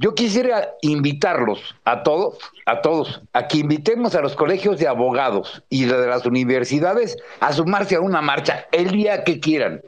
Yo 0.00 0.14
quisiera 0.14 0.76
invitarlos 0.80 1.76
a 1.84 2.02
todos, 2.02 2.38
a 2.64 2.80
todos, 2.80 3.20
a 3.34 3.46
que 3.46 3.58
invitemos 3.58 4.14
a 4.14 4.22
los 4.22 4.34
colegios 4.34 4.78
de 4.78 4.88
abogados 4.88 5.62
y 5.68 5.84
de 5.84 6.06
las 6.06 6.24
universidades 6.24 7.18
a 7.40 7.52
sumarse 7.52 7.96
a 7.96 8.00
una 8.00 8.22
marcha 8.22 8.66
el 8.72 8.92
día 8.92 9.24
que 9.24 9.40
quieran. 9.40 9.82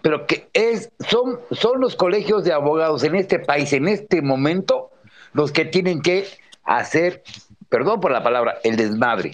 Pero 0.00 0.26
que 0.26 0.48
es, 0.54 0.90
son, 1.06 1.40
son 1.50 1.78
los 1.78 1.94
colegios 1.94 2.44
de 2.44 2.54
abogados 2.54 3.04
en 3.04 3.14
este 3.16 3.38
país, 3.38 3.74
en 3.74 3.86
este 3.86 4.22
momento, 4.22 4.92
los 5.34 5.52
que 5.52 5.66
tienen 5.66 6.00
que 6.00 6.24
hacer, 6.64 7.22
perdón 7.68 8.00
por 8.00 8.12
la 8.12 8.22
palabra, 8.22 8.60
el 8.64 8.76
desmadre. 8.76 9.32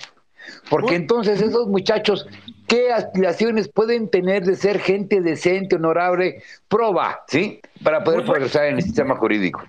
Porque 0.68 0.96
entonces 0.96 1.40
esos 1.40 1.68
muchachos, 1.68 2.26
¿qué 2.66 2.92
aspiraciones 2.92 3.68
pueden 3.68 4.10
tener 4.10 4.44
de 4.44 4.56
ser 4.56 4.80
gente 4.80 5.20
decente, 5.20 5.76
honorable, 5.76 6.42
proba, 6.66 7.22
¿sí? 7.28 7.60
Para 7.84 8.02
poder 8.02 8.24
progresar 8.24 8.64
en 8.64 8.78
el 8.78 8.82
sistema 8.82 9.14
jurídico. 9.14 9.62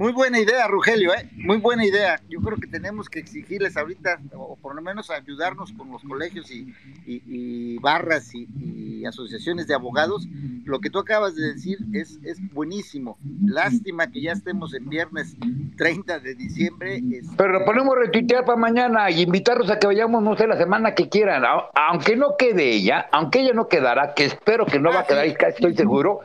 Muy 0.00 0.12
buena 0.12 0.38
idea, 0.40 0.66
Rogelio, 0.66 1.12
¿eh? 1.12 1.28
Muy 1.36 1.58
buena 1.58 1.84
idea. 1.84 2.18
Yo 2.30 2.40
creo 2.40 2.56
que 2.56 2.66
tenemos 2.66 3.10
que 3.10 3.18
exigirles 3.18 3.76
ahorita, 3.76 4.18
o 4.34 4.56
por 4.56 4.74
lo 4.74 4.80
menos 4.80 5.10
ayudarnos 5.10 5.72
con 5.72 5.90
los 5.90 6.02
colegios 6.02 6.50
y, 6.50 6.72
y- 7.06 7.22
y 7.26 7.78
barras 7.80 8.34
y, 8.34 8.48
y 8.58 9.04
asociaciones 9.04 9.66
de 9.66 9.74
abogados. 9.74 10.26
Lo 10.64 10.78
que 10.80 10.88
tú 10.88 11.00
acabas 11.00 11.36
de 11.36 11.52
decir 11.52 11.76
es, 11.92 12.18
es 12.24 12.38
buenísimo. 12.54 13.18
Lástima 13.44 14.10
que 14.10 14.22
ya 14.22 14.32
estemos 14.32 14.72
en 14.72 14.88
viernes 14.88 15.36
30 15.76 16.18
de 16.18 16.34
diciembre. 16.34 17.02
es- 17.12 17.28
Pero 17.36 17.58
lo 17.58 17.64
ponemos 17.66 17.94
a 17.94 18.00
retuitear 18.00 18.46
para 18.46 18.56
mañana 18.56 19.10
y 19.10 19.20
invitarlos 19.20 19.68
a 19.68 19.78
que 19.78 19.86
vayamos, 19.86 20.22
no 20.22 20.34
sé, 20.34 20.46
la 20.46 20.56
semana 20.56 20.94
que 20.94 21.10
quieran. 21.10 21.42
Aunque 21.74 22.16
no 22.16 22.36
quede 22.38 22.70
ella, 22.70 23.06
aunque 23.12 23.40
ella 23.42 23.52
no 23.52 23.68
quedara, 23.68 24.14
que 24.14 24.24
espero 24.24 24.64
que 24.64 24.78
no 24.78 24.94
va 24.94 25.00
a 25.00 25.06
quedar, 25.06 25.26
y 25.26 25.34
casi 25.34 25.56
estoy 25.56 25.76
seguro, 25.76 26.20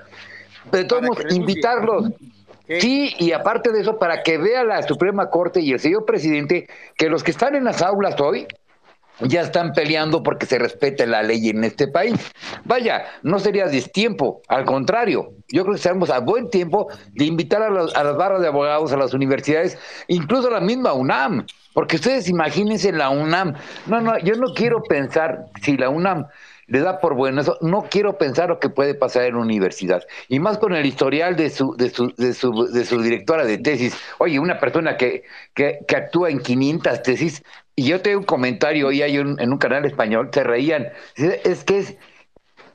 de 0.71 0.85
todos 0.85 1.03
modos, 1.03 1.25
invitarlos. 1.35 2.09
Sí, 2.79 3.13
y 3.19 3.31
aparte 3.31 3.71
de 3.71 3.81
eso, 3.81 3.97
para 3.99 4.23
que 4.23 4.37
vea 4.37 4.63
la 4.63 4.81
Suprema 4.83 5.29
Corte 5.29 5.61
y 5.61 5.71
el 5.71 5.79
señor 5.79 6.05
presidente 6.05 6.67
que 6.97 7.09
los 7.09 7.23
que 7.23 7.31
están 7.31 7.55
en 7.55 7.63
las 7.63 7.81
aulas 7.81 8.19
hoy 8.19 8.47
ya 9.21 9.41
están 9.41 9.71
peleando 9.71 10.21
porque 10.23 10.45
se 10.45 10.59
respete 10.59 11.05
la 11.07 11.23
ley 11.23 11.47
en 11.49 11.63
este 11.63 11.87
país. 11.87 12.13
Vaya, 12.65 13.05
no 13.23 13.39
sería 13.39 13.65
destiempo, 13.67 14.41
al 14.49 14.65
contrario, 14.65 15.29
yo 15.47 15.61
creo 15.63 15.73
que 15.75 15.77
estamos 15.79 16.09
a 16.09 16.19
buen 16.19 16.49
tiempo 16.49 16.87
de 17.13 17.25
invitar 17.25 17.61
a, 17.61 17.69
los- 17.69 17.95
a 17.95 18.03
las 18.03 18.17
barras 18.17 18.41
de 18.41 18.47
abogados, 18.47 18.91
a 18.91 18.97
las 18.97 19.13
universidades, 19.13 19.77
incluso 20.07 20.49
a 20.49 20.51
la 20.51 20.59
misma 20.59 20.91
UNAM, 20.93 21.45
porque 21.73 21.95
ustedes 21.95 22.27
imagínense 22.27 22.91
la 22.91 23.09
UNAM. 23.09 23.53
No, 23.85 24.01
no, 24.01 24.17
yo 24.19 24.35
no 24.35 24.53
quiero 24.53 24.81
pensar 24.83 25.45
si 25.61 25.77
la 25.77 25.87
UNAM 25.89 26.25
le 26.67 26.79
da 26.79 26.99
por 26.99 27.15
bueno 27.15 27.41
eso, 27.41 27.57
no 27.61 27.83
quiero 27.89 28.17
pensar 28.17 28.49
lo 28.49 28.59
que 28.59 28.69
puede 28.69 28.95
pasar 28.95 29.23
en 29.25 29.35
universidad. 29.35 30.03
Y 30.27 30.39
más 30.39 30.57
con 30.57 30.73
el 30.73 30.85
historial 30.85 31.35
de 31.35 31.49
su, 31.49 31.75
de 31.75 31.89
su, 31.89 32.13
de 32.17 32.33
su, 32.33 32.67
de 32.71 32.85
su 32.85 33.01
directora 33.01 33.45
de 33.45 33.57
tesis. 33.57 33.95
Oye, 34.19 34.39
una 34.39 34.59
persona 34.59 34.97
que, 34.97 35.23
que, 35.53 35.79
que 35.87 35.95
actúa 35.95 36.29
en 36.29 36.39
500 36.39 37.01
tesis, 37.03 37.43
y 37.75 37.85
yo 37.87 38.01
tengo 38.01 38.19
un 38.19 38.25
comentario 38.25 38.87
hoy 38.87 39.01
hay 39.01 39.17
un- 39.17 39.39
en 39.39 39.51
un 39.51 39.57
canal 39.57 39.85
español, 39.85 40.29
se 40.33 40.43
reían. 40.43 40.87
Es 41.15 41.63
que 41.63 41.79
es, 41.79 41.97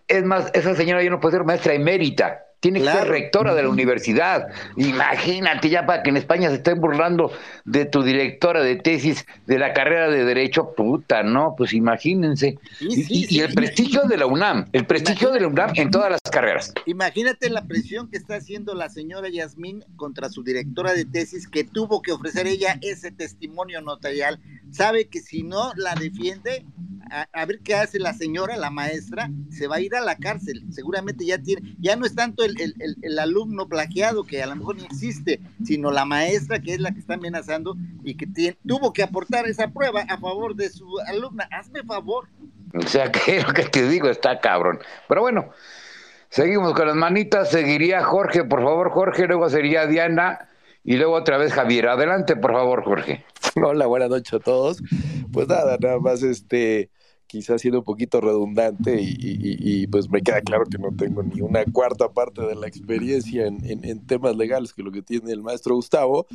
es 0.09 0.25
más, 0.25 0.51
esa 0.55 0.75
señora 0.75 1.03
ya 1.03 1.11
no 1.11 1.21
puede 1.21 1.37
ser 1.37 1.45
maestra 1.47 1.75
emérita. 1.75 2.45
Tiene 2.61 2.81
que 2.81 2.87
ser 2.93 3.09
rectora 3.09 3.55
de 3.55 3.63
la 3.63 3.69
universidad. 3.71 4.49
Imagínate 4.77 5.71
ya 5.71 5.87
para 5.87 6.03
que 6.03 6.11
en 6.11 6.17
España 6.19 6.49
se 6.51 6.57
estén 6.57 6.81
burlando 6.81 7.33
de 7.65 7.87
tu 7.87 8.03
directora 8.03 8.63
de 8.63 8.77
tesis 8.77 9.25
de 9.47 9.59
la 9.59 9.73
carrera 9.73 10.09
de 10.11 10.25
Derecho. 10.25 10.75
Puta, 10.77 11.23
no, 11.23 11.55
pues 11.57 11.73
imagínense. 11.73 12.59
Y- 12.81 13.41
el 13.41 13.55
prestigio 13.55 14.03
de 14.05 14.17
la 14.17 14.27
UNAM, 14.27 14.67
el 14.73 14.85
prestigio 14.87 15.31
de 15.31 15.41
la 15.41 15.49
UNAM 15.49 15.73
en 15.77 15.91
todas 15.91 16.11
las 16.11 16.21
carreras. 16.31 16.73
Imagínate 16.87 17.49
la 17.49 17.65
presión 17.65 18.11
que 18.11 18.19
está 18.19 18.37
haciendo 18.37 18.75
la 18.75 18.89
señora 18.91 19.29
Yasmín 19.29 19.85
contra 19.97 20.29
su 20.29 20.43
directora 20.43 20.93
de 20.93 21.05
tesis 21.05 21.49
que 21.49 21.65
tuvo 21.65 22.03
que 22.03 22.13
ofrecer 22.13 22.47
ella 22.47 22.79
ese 22.83 23.11
testimonio 23.11 23.81
notarial. 23.81 24.39
Sabe 24.71 25.09
que 25.09 25.21
si 25.21 25.43
no 25.43 25.73
la 25.77 25.95
defiende, 25.95 26.65
a, 27.11 27.27
a 27.33 27.45
ver 27.47 27.61
qué 27.65 27.75
hace 27.75 27.99
la 27.99 28.13
señora, 28.15 28.57
la 28.57 28.71
maestra, 28.71 29.31
se 29.51 29.67
va 29.67 29.77
a 29.77 29.81
ir 29.81 29.95
a 29.95 30.01
la 30.01 30.17
cárcel. 30.17 30.63
Seguramente 30.71 31.25
ya 31.25 31.39
tiene, 31.39 31.75
ya 31.81 31.97
no 31.97 32.07
es 32.07 32.15
tanto 32.15 32.45
el, 32.45 32.50
el- 32.59 32.75
el- 32.81 32.97
el 33.03 33.19
alumno 33.19 33.69
plagiado 33.69 34.25
que 34.25 34.43
a 34.43 34.47
lo 34.47 34.57
mejor 34.57 34.77
ni 34.77 34.85
existe, 34.85 35.41
sino 35.65 35.91
la 35.91 36.05
maestra 36.05 36.59
que 36.61 36.75
es 36.75 36.81
la 36.81 36.93
que 36.93 37.01
está 37.01 37.15
amenazando 37.15 37.77
y 38.03 38.15
que 38.15 38.27
tiene- 38.27 38.57
tuvo 38.67 38.93
que 38.93 39.03
aportar 39.03 39.47
esa 39.47 39.69
prueba 39.69 40.01
a 40.09 40.19
favor 40.19 40.55
de 40.57 40.69
su 40.71 40.87
alumna. 41.07 41.49
Hazme 41.53 41.83
favor. 41.83 42.29
O 42.75 42.83
sea, 42.87 43.11
que 43.13 43.43
lo 43.43 43.53
que 43.53 43.65
te 43.65 43.89
digo 43.89 44.09
está 44.09 44.41
cabrón. 44.41 44.79
Pero 45.09 45.21
bueno, 45.21 45.51
Seguimos 46.33 46.75
con 46.75 46.87
las 46.87 46.95
manitas, 46.95 47.51
seguiría 47.51 48.05
Jorge, 48.05 48.45
por 48.45 48.63
favor, 48.63 48.91
Jorge, 48.93 49.27
luego 49.27 49.51
sería 49.51 49.89
Diana 49.89 50.49
y 50.85 50.97
luego 50.97 51.15
otra 51.15 51.39
vez 51.39 51.53
Javier. 51.53 51.89
Adelante, 51.89 52.37
por 52.37 52.53
favor, 52.53 52.85
Jorge. 52.85 53.25
Hola, 53.57 53.87
buenas 53.87 54.11
noches 54.11 54.35
a 54.35 54.39
todos. 54.39 54.81
Pues 55.33 55.49
nada, 55.49 55.77
nada 55.81 55.99
más 55.99 56.23
este, 56.23 56.89
quizás 57.31 57.61
siendo 57.61 57.79
un 57.79 57.85
poquito 57.85 58.21
redundante 58.21 58.99
y, 59.01 59.87
pues 59.87 60.11
me 60.11 60.21
queda 60.21 60.41
claro 60.41 60.65
que 60.65 60.79
no 60.79 60.89
tengo 60.97 61.23
ni 61.23 61.41
una 61.41 61.65
cuarta 61.65 62.09
parte 62.09 62.43
de 62.43 62.57
la 62.57 62.67
experiencia 62.67 63.47
en, 63.47 63.61
en, 63.65 64.05
temas 64.05 64.37
legales 64.37 64.73
que 64.73 64.83
lo 64.83 64.91
que 64.91 65.01
tiene 65.01 65.31
el 65.31 65.41
maestro 65.41 65.77
Gustavo, 65.77 66.27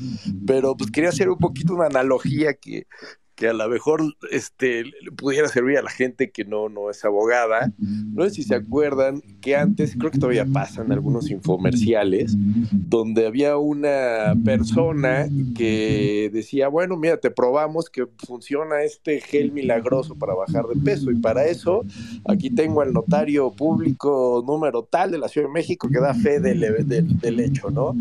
pero 0.47 0.77
pues 0.77 0.89
quería 0.91 1.09
hacer 1.09 1.27
un 1.27 1.37
poquito 1.37 1.73
una 1.73 1.87
analogía 1.87 2.53
que, 2.53 2.87
que 3.35 3.49
a 3.49 3.53
lo 3.53 3.67
mejor 3.67 4.01
este, 4.31 4.85
pudiera 5.17 5.47
servir 5.47 5.77
a 5.77 5.81
la 5.81 5.89
gente 5.89 6.31
que 6.31 6.45
no, 6.45 6.69
no 6.69 6.89
es 6.89 7.03
abogada. 7.03 7.71
No 7.77 8.23
sé 8.23 8.29
si 8.31 8.43
se 8.43 8.55
acuerdan 8.55 9.21
que 9.41 9.55
antes, 9.55 9.95
creo 9.97 10.11
que 10.11 10.19
todavía 10.19 10.45
pasan 10.45 10.91
algunos 10.91 11.29
infomerciales, 11.29 12.33
donde 12.37 13.27
había 13.27 13.57
una 13.57 14.33
persona 14.43 15.27
que 15.55 16.29
decía, 16.33 16.69
bueno, 16.69 16.95
mira, 16.95 17.17
te 17.17 17.29
probamos 17.29 17.89
que 17.89 18.07
funciona 18.25 18.83
este 18.83 19.19
gel 19.19 19.51
milagroso 19.51 20.15
para 20.15 20.33
bajar 20.33 20.65
de 20.65 20.79
peso 20.79 21.11
y 21.11 21.15
para 21.15 21.45
eso 21.45 21.83
aquí 22.25 22.49
tengo 22.49 22.81
al 22.81 22.93
notario 22.93 23.51
público 23.51 24.43
número 24.47 24.83
tal 24.83 25.11
de 25.11 25.17
la 25.17 25.27
Ciudad 25.27 25.47
de 25.47 25.53
México 25.53 25.89
que 25.89 25.99
da 25.99 26.13
fe 26.13 26.39
del, 26.39 26.61
del, 26.87 27.19
del 27.19 27.39
hecho, 27.39 27.69
¿no? 27.69 27.95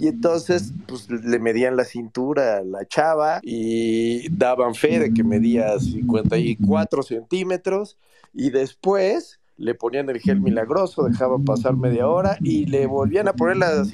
Y 0.00 0.08
entonces, 0.08 0.72
pues 0.88 1.10
le 1.10 1.38
medían 1.38 1.76
la 1.76 1.84
cintura 1.84 2.56
a 2.56 2.64
la 2.64 2.86
chava 2.86 3.40
y 3.42 4.30
daban 4.30 4.74
fe 4.74 4.98
de 4.98 5.12
que 5.12 5.22
medía 5.22 5.78
54 5.78 7.02
centímetros 7.02 7.98
y 8.32 8.48
después 8.48 9.40
le 9.58 9.74
ponían 9.74 10.08
el 10.08 10.18
gel 10.18 10.40
milagroso, 10.40 11.02
dejaban 11.02 11.44
pasar 11.44 11.76
media 11.76 12.08
hora 12.08 12.38
y 12.40 12.64
le 12.64 12.86
volvían 12.86 13.28
a 13.28 13.34
poner 13.34 13.58
la, 13.58 13.74
la 13.74 13.84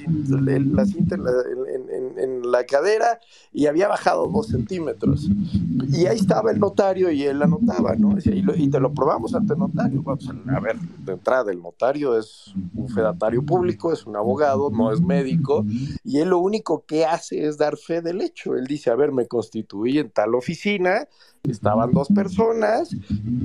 cinta 0.85 1.15
en 1.15 1.25
la, 1.25 1.31
cadera 2.67 3.19
y 3.51 3.65
había 3.65 3.87
bajado 3.87 4.27
dos 4.27 4.47
centímetros. 4.47 5.29
Y 5.91 6.05
ahí 6.05 6.17
estaba 6.17 6.51
el 6.51 6.59
notario 6.59 7.11
y 7.11 7.23
él 7.23 7.41
anotaba, 7.41 7.95
¿no? 7.95 8.17
Y, 8.17 8.69
te 8.69 8.79
lo 8.79 8.93
probamos 8.93 9.33
ante 9.33 9.53
el 9.53 9.59
notario. 9.59 10.03
Pues, 10.03 10.27
a 10.29 10.59
ver, 10.59 10.77
de 10.79 11.13
entrada, 11.13 11.51
el 11.51 11.61
notario 11.61 12.17
es 12.17 12.53
un 12.75 12.89
fedatario 12.89 13.43
público, 13.43 13.91
es 13.93 14.05
un 14.05 14.15
abogado, 14.15 14.69
no 14.69 14.91
es 14.91 15.01
médico, 15.01 15.65
y 16.03 16.19
él 16.19 16.29
lo 16.29 16.39
único 16.39 16.85
que 16.85 17.05
hace 17.05 17.47
es 17.47 17.57
dar 17.57 17.77
fe 17.77 18.01
del 18.01 18.21
hecho. 18.21 18.55
Él 18.55 18.65
dice, 18.65 18.89
a 18.89 18.95
ver, 18.95 19.11
me 19.11 19.27
constituí 19.27 19.99
en 19.99 20.11
tal 20.11 20.35
oficina, 20.35 21.07
estaban 21.51 21.91
dos 21.91 22.07
personas 22.09 22.89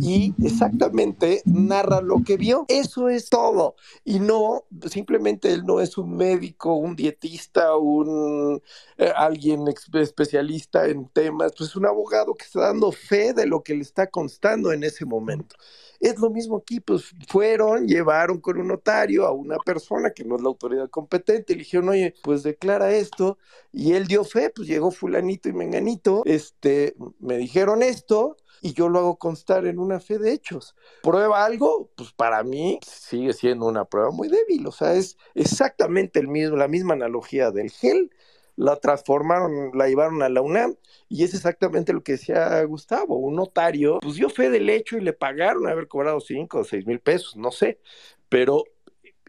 y 0.01 0.35
exactamente 0.43 1.43
narra 1.45 2.01
lo 2.01 2.23
que 2.25 2.37
vio. 2.37 2.65
Eso 2.69 3.09
es 3.09 3.29
todo. 3.29 3.77
Y 4.05 4.21
no, 4.21 4.65
simplemente 4.91 5.53
él 5.53 5.65
no 5.65 5.81
es 5.81 5.99
un 5.99 6.17
médico, 6.17 6.75
un 6.75 6.97
dietista, 6.97 7.77
un 7.77 8.63
eh, 8.99 9.13
alguien 9.17 9.65
especialista 9.69 10.87
en 10.87 11.09
temas, 11.09 11.53
pues 11.57 11.71
es 11.71 11.77
un 11.77 11.87
abogado 11.87 12.35
que 12.35 12.45
está 12.45 12.61
dando 12.61 12.93
fe 12.93 13.33
de 13.33 13.47
lo 13.47 13.63
que 13.63 13.75
le 13.75 13.83
está 13.83 14.09
constando 14.09 14.73
en 14.73 14.85
ese 14.85 15.05
momento. 15.05 15.57
Es 16.03 16.19
lo 16.19 16.31
mismo 16.31 16.57
aquí, 16.57 16.81
pues 16.81 17.15
fueron, 17.29 17.87
llevaron 17.87 18.41
con 18.41 18.59
un 18.59 18.67
notario 18.67 19.25
a 19.25 19.31
una 19.31 19.57
persona 19.59 20.11
que 20.11 20.25
no 20.25 20.35
es 20.35 20.43
la 20.43 20.49
autoridad 20.49 20.91
competente, 20.91 21.53
le 21.53 21.61
dijeron, 21.61 21.91
oye, 21.91 22.13
pues 22.25 22.43
declara 22.43 22.93
esto, 22.93 23.39
y 23.71 23.93
él 23.93 24.09
dio 24.09 24.25
fe, 24.25 24.51
pues 24.51 24.67
llegó 24.67 24.91
fulanito 24.91 25.49
y 25.49 25.53
menganito, 25.53 26.23
este, 26.25 26.97
me 27.21 27.37
dijeron 27.37 27.85
esto, 27.85 28.37
y 28.61 28.73
yo 28.73 28.89
lo 28.89 28.99
hago 28.99 29.17
constar 29.17 29.65
en 29.67 29.79
una 29.79 30.01
fe 30.01 30.19
de 30.19 30.33
hechos. 30.33 30.75
¿Prueba 31.05 31.45
algo? 31.45 31.89
Pues 31.95 32.11
para 32.11 32.43
mí 32.43 32.81
sigue 32.85 33.33
siendo 33.33 33.67
una 33.67 33.85
prueba 33.85 34.11
muy 34.11 34.27
débil, 34.27 34.67
o 34.67 34.73
sea, 34.73 34.95
es 34.95 35.17
exactamente 35.37 36.19
el 36.19 36.27
mismo, 36.27 36.57
la 36.57 36.67
misma 36.67 36.95
analogía 36.95 37.53
del 37.53 37.71
gel 37.71 38.11
la 38.57 38.77
transformaron, 38.77 39.71
la 39.75 39.89
llevaron 39.89 40.23
a 40.23 40.29
la 40.29 40.43
UNAM 40.43 40.77
y 41.09 41.25
es 41.25 41.35
exactamente 41.35 41.93
lo 41.93 42.03
que 42.03 42.13
decía 42.13 42.63
Gustavo, 42.65 43.17
un 43.17 43.37
notario, 43.37 43.99
pues 44.01 44.17
dio 44.17 44.29
fe 44.29 44.51
del 44.51 44.69
hecho 44.71 44.97
y 44.97 45.01
le 45.01 45.13
pagaron 45.13 45.67
haber 45.69 45.89
cobrado 45.89 46.21
cinco 46.21 46.61
o 46.61 46.65
seis 46.65 46.87
mil 46.87 47.01
pesos, 47.01 47.37
no 47.37 47.51
sé, 47.51 47.81
pero 48.29 48.65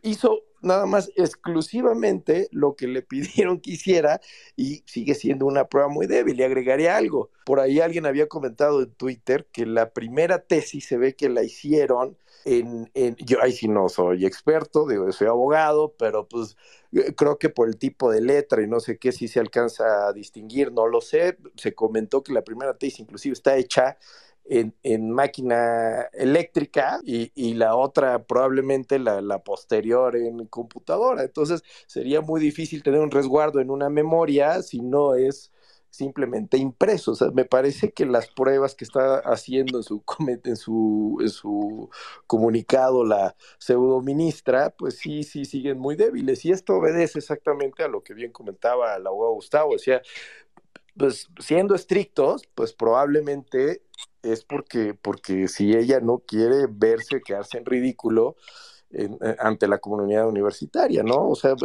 hizo 0.02 0.44
nada 0.64 0.86
más 0.86 1.12
exclusivamente 1.16 2.48
lo 2.52 2.76
que 2.76 2.88
le 2.88 3.02
pidieron 3.04 3.60
que 3.60 3.72
hiciera 3.72 4.22
y 4.56 4.84
sigue 4.86 5.16
siendo 5.16 5.46
una 5.46 5.68
prueba 5.68 5.90
muy 5.90 6.08
débil. 6.08 6.40
Y 6.40 6.44
agregaría 6.44 6.98
algo. 6.98 7.30
Por 7.46 7.60
ahí 7.60 7.80
alguien 7.80 8.06
había 8.06 8.28
comentado 8.28 8.82
en 8.82 8.92
Twitter 8.92 9.48
que 9.52 9.66
la 9.66 9.92
primera 9.92 10.40
tesis 10.40 10.88
se 10.88 10.98
ve 10.98 11.16
que 11.16 11.30
la 11.30 11.44
hicieron 11.44 12.18
en, 12.46 12.90
en 12.94 13.16
yo 13.18 13.42
ahí 13.42 13.52
sí 13.52 13.68
no 13.68 13.90
soy 13.90 14.26
experto, 14.26 14.88
digo, 14.88 15.12
soy 15.12 15.28
abogado, 15.28 15.94
pero 15.98 16.28
pues 16.28 16.58
eh, 16.92 17.14
creo 17.16 17.38
que 17.38 17.50
por 17.50 17.68
el 17.68 17.78
tipo 17.78 18.12
de 18.12 18.22
letra 18.22 18.62
y 18.62 18.68
no 18.68 18.80
sé 18.80 18.98
qué 18.98 19.12
si 19.12 19.28
se 19.28 19.40
alcanza 19.40 20.08
a 20.08 20.14
distinguir, 20.14 20.72
no 20.72 20.88
lo 20.88 21.02
sé. 21.02 21.38
Se 21.56 21.74
comentó 21.74 22.24
que 22.24 22.34
la 22.34 22.44
primera 22.44 22.78
tesis 22.78 23.00
inclusive 23.00 23.34
está 23.34 23.56
hecha 23.58 23.98
en, 24.46 24.76
en, 24.84 25.10
máquina 25.12 26.10
eléctrica 26.14 27.00
y, 27.06 27.32
y 27.34 27.54
la 27.54 27.76
otra 27.76 28.24
probablemente 28.26 29.00
la, 29.00 29.22
la, 29.22 29.40
posterior 29.44 30.18
en 30.18 30.46
computadora. 30.48 31.24
Entonces 31.24 31.64
sería 31.88 32.22
muy 32.22 32.42
difícil 32.42 32.84
tener 32.84 33.00
un 33.00 33.12
resguardo 33.12 33.62
en 33.62 33.70
una 33.70 33.90
memoria 33.90 34.62
si 34.62 34.82
no 34.82 35.16
es 35.16 35.53
simplemente 35.94 36.58
impreso. 36.58 37.12
O 37.12 37.16
sea, 37.16 37.30
me 37.30 37.46
parece 37.46 37.92
que 37.92 38.08
las 38.08 38.28
pruebas 38.28 38.74
que 38.74 38.84
está 38.84 39.20
haciendo 39.20 39.78
en 39.78 39.84
su, 39.84 40.04
en 40.44 40.56
su, 40.56 41.18
en 41.22 41.30
su 41.30 41.90
comunicado 42.26 43.06
la 43.06 43.36
pseudo 43.60 44.02
ministra, 44.02 44.72
pues 44.72 44.98
sí, 44.98 45.24
sí 45.24 45.46
siguen 45.46 45.78
muy 45.78 45.96
débiles. 45.96 46.44
Y 46.46 46.52
esto 46.52 46.78
obedece 46.78 47.20
exactamente 47.20 47.84
a 47.84 47.88
lo 47.88 48.04
que 48.04 48.16
bien 48.16 48.32
comentaba 48.32 48.96
el 48.96 49.06
abogado 49.06 49.34
Gustavo. 49.34 49.74
Decía, 49.74 50.02
pues 50.98 51.30
siendo 51.38 51.76
estrictos, 51.76 52.50
pues 52.56 52.74
probablemente 52.74 53.84
es 54.24 54.44
porque, 54.44 54.96
porque 54.96 55.48
si 55.48 55.76
ella 55.76 56.00
no 56.00 56.24
quiere 56.26 56.66
verse, 56.68 57.22
quedarse 57.22 57.60
en 57.60 57.66
ridículo, 57.66 58.36
eh, 58.94 59.36
ante 59.40 59.68
la 59.68 59.80
comunidad 59.80 60.28
universitaria, 60.28 61.02
¿no? 61.02 61.30
O 61.30 61.36
sea, 61.36 61.56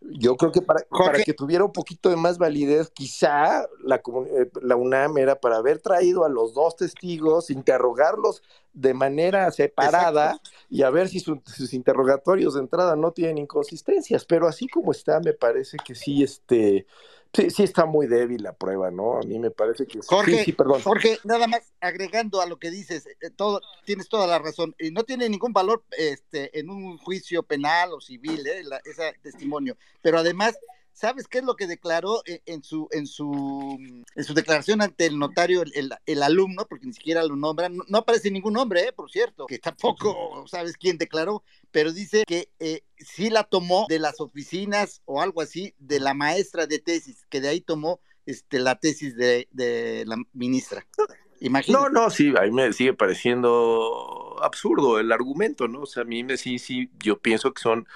yo 0.00 0.36
creo 0.36 0.52
que 0.52 0.62
para, 0.62 0.80
para 0.88 1.22
que 1.22 1.34
tuviera 1.34 1.64
un 1.64 1.72
poquito 1.72 2.08
de 2.10 2.16
más 2.16 2.38
validez, 2.38 2.90
quizá 2.90 3.66
la, 3.82 3.96
eh, 3.96 4.50
la 4.62 4.76
UNAM 4.76 5.18
era 5.18 5.40
para 5.40 5.56
haber 5.56 5.80
traído 5.80 6.24
a 6.24 6.28
los 6.28 6.54
dos 6.54 6.76
testigos, 6.76 7.50
interrogarlos 7.50 8.42
de 8.72 8.94
manera 8.94 9.50
separada 9.50 10.40
y 10.68 10.82
a 10.82 10.90
ver 10.90 11.08
si 11.08 11.18
sus 11.18 11.72
interrogatorios 11.72 12.54
de 12.54 12.60
entrada 12.60 12.94
no 12.94 13.10
tienen 13.10 13.38
inconsistencias, 13.38 14.24
pero 14.24 14.46
así 14.46 14.68
como 14.68 14.92
está, 14.92 15.18
me 15.18 15.32
parece 15.32 15.78
que 15.84 15.94
sí, 15.94 16.22
este, 16.22 16.86
Sí, 17.32 17.50
sí 17.50 17.62
está 17.62 17.84
muy 17.84 18.06
débil 18.06 18.42
la 18.42 18.52
prueba, 18.52 18.90
¿no? 18.90 19.18
A 19.18 19.22
mí 19.22 19.38
me 19.38 19.50
parece 19.50 19.86
que 19.86 20.00
Jorge, 20.04 20.44
sí, 20.44 20.52
perdón. 20.52 20.80
Jorge, 20.82 21.18
nada 21.24 21.46
más 21.46 21.72
agregando 21.80 22.40
a 22.40 22.46
lo 22.46 22.58
que 22.58 22.70
dices, 22.70 23.06
eh, 23.06 23.30
todo, 23.34 23.60
tienes 23.84 24.08
toda 24.08 24.26
la 24.26 24.38
razón. 24.38 24.74
Y 24.78 24.90
no 24.90 25.04
tiene 25.04 25.28
ningún 25.28 25.52
valor 25.52 25.84
este, 25.98 26.58
en 26.58 26.70
un 26.70 26.96
juicio 26.98 27.42
penal 27.42 27.92
o 27.92 28.00
civil, 28.00 28.46
¿eh? 28.46 28.62
ese 28.84 29.14
testimonio. 29.22 29.76
Pero 30.00 30.18
además 30.18 30.58
¿Sabes 30.96 31.28
qué 31.28 31.38
es 31.38 31.44
lo 31.44 31.56
que 31.56 31.66
declaró 31.66 32.22
e, 32.24 32.40
en 32.46 32.62
su, 32.62 32.88
en 32.90 33.06
su, 33.06 33.76
en 34.14 34.24
su 34.24 34.32
declaración 34.32 34.80
ante 34.80 35.04
el 35.04 35.18
notario, 35.18 35.62
el, 35.62 36.22
alumno, 36.22 36.64
porque 36.66 36.86
ni 36.86 36.94
siquiera 36.94 37.22
lo 37.22 37.36
nombran? 37.36 37.76
No, 37.88 37.98
aparece 37.98 38.30
ningún 38.30 38.54
nombre, 38.54 38.80
¿eh? 38.80 38.92
por 38.94 39.10
cierto, 39.10 39.44
que 39.44 39.58
tampoco 39.58 40.46
sabes 40.48 40.78
quién 40.78 40.96
declaró, 40.96 41.44
pero 41.70 41.92
dice 41.92 42.24
que 42.26 42.48
eh, 42.60 42.82
sí 42.96 43.28
la 43.28 43.44
tomó 43.44 43.84
de 43.90 43.98
las 43.98 44.22
oficinas 44.22 45.02
o 45.04 45.20
algo 45.20 45.42
así 45.42 45.74
de 45.78 46.00
la 46.00 46.14
maestra 46.14 46.66
de 46.66 46.78
tesis, 46.78 47.26
que 47.28 47.42
de 47.42 47.48
ahí 47.48 47.60
tomó 47.60 48.00
este, 48.24 48.58
la 48.58 48.76
tesis 48.76 49.14
de, 49.16 49.46
la 50.06 50.16
ministra. 50.32 50.86
Imagínate. 51.40 51.84
No, 51.84 51.90
no, 51.90 52.08
sí, 52.08 52.32
a 52.38 52.44
mí 52.44 52.52
me 52.52 52.72
sigue 52.72 52.94
pareciendo 52.94 54.42
absurdo 54.42 54.98
el 54.98 55.12
argumento, 55.12 55.68
¿no? 55.68 55.82
O 55.82 55.86
sea, 55.86 56.04
a 56.04 56.06
mí 56.06 56.24
me 56.24 56.38
sí, 56.38 56.58
sí, 56.58 56.90
yo 57.04 57.18
pienso 57.18 57.52
que 57.52 57.60
son 57.60 57.86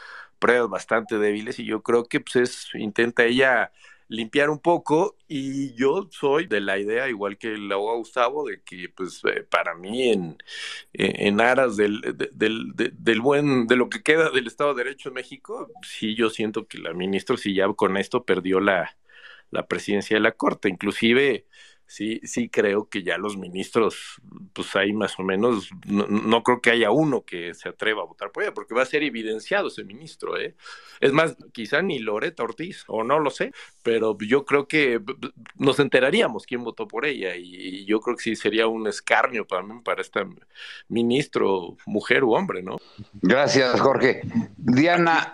pruebas 0.40 0.70
bastante 0.70 1.18
débiles 1.18 1.58
y 1.60 1.66
yo 1.66 1.82
creo 1.82 2.04
que 2.04 2.20
pues 2.20 2.36
es, 2.36 2.68
intenta 2.74 3.24
ella 3.24 3.72
limpiar 4.10 4.50
un 4.50 4.58
poco 4.58 5.16
y 5.28 5.72
yo 5.74 6.08
soy 6.10 6.46
de 6.46 6.60
la 6.60 6.78
idea, 6.78 7.08
igual 7.08 7.38
que 7.38 7.54
el 7.54 7.70
abogado 7.72 7.98
Gustavo, 7.98 8.44
de 8.48 8.60
que 8.62 8.88
pues 8.88 9.22
eh, 9.24 9.44
para 9.48 9.74
mí 9.74 10.10
en, 10.10 10.36
en 10.92 11.40
aras 11.40 11.76
del, 11.76 12.00
del, 12.32 12.72
del, 12.74 13.20
buen, 13.20 13.68
de 13.68 13.76
lo 13.76 13.88
que 13.88 14.02
queda 14.02 14.30
del 14.30 14.48
Estado 14.48 14.74
de 14.74 14.84
Derecho 14.84 15.10
en 15.10 15.14
México, 15.14 15.70
sí 15.82 16.16
yo 16.16 16.28
siento 16.28 16.66
que 16.66 16.78
la 16.78 16.92
ministra 16.92 17.36
sí 17.36 17.54
ya 17.54 17.68
con 17.72 17.96
esto 17.96 18.24
perdió 18.24 18.58
la, 18.60 18.96
la 19.50 19.66
presidencia 19.68 20.16
de 20.16 20.20
la 20.20 20.32
Corte, 20.32 20.68
inclusive 20.68 21.46
sí, 21.90 22.20
sí 22.22 22.48
creo 22.48 22.88
que 22.88 23.02
ya 23.02 23.18
los 23.18 23.36
ministros 23.36 24.20
pues 24.52 24.76
ahí 24.76 24.92
más 24.92 25.18
o 25.18 25.24
menos 25.24 25.70
no, 25.86 26.06
no, 26.06 26.42
creo 26.44 26.60
que 26.60 26.70
haya 26.70 26.92
uno 26.92 27.24
que 27.24 27.52
se 27.54 27.68
atreva 27.68 28.02
a 28.02 28.06
votar 28.06 28.30
por 28.30 28.44
ella, 28.44 28.54
porque 28.54 28.74
va 28.74 28.82
a 28.82 28.86
ser 28.86 29.02
evidenciado 29.02 29.66
ese 29.68 29.82
ministro, 29.82 30.38
¿eh? 30.38 30.54
Es 31.00 31.12
más, 31.12 31.36
quizá 31.52 31.82
ni 31.82 31.98
Loreta 31.98 32.44
Ortiz, 32.44 32.84
o 32.86 33.02
no 33.02 33.18
lo 33.18 33.30
sé, 33.30 33.52
pero 33.82 34.16
yo 34.18 34.44
creo 34.44 34.68
que 34.68 35.00
nos 35.56 35.80
enteraríamos 35.80 36.46
quién 36.46 36.62
votó 36.62 36.86
por 36.86 37.06
ella, 37.06 37.34
y, 37.36 37.84
yo 37.86 38.00
creo 38.00 38.16
que 38.16 38.22
sí 38.22 38.36
sería 38.36 38.68
un 38.68 38.86
escarnio 38.86 39.46
para 39.46 39.62
mí, 39.64 39.80
para 39.82 40.00
este 40.00 40.20
ministro, 40.88 41.76
mujer 41.86 42.22
u 42.22 42.34
hombre, 42.34 42.62
¿no? 42.62 42.76
Gracias, 43.20 43.80
Jorge. 43.80 44.22
Diana, 44.56 45.32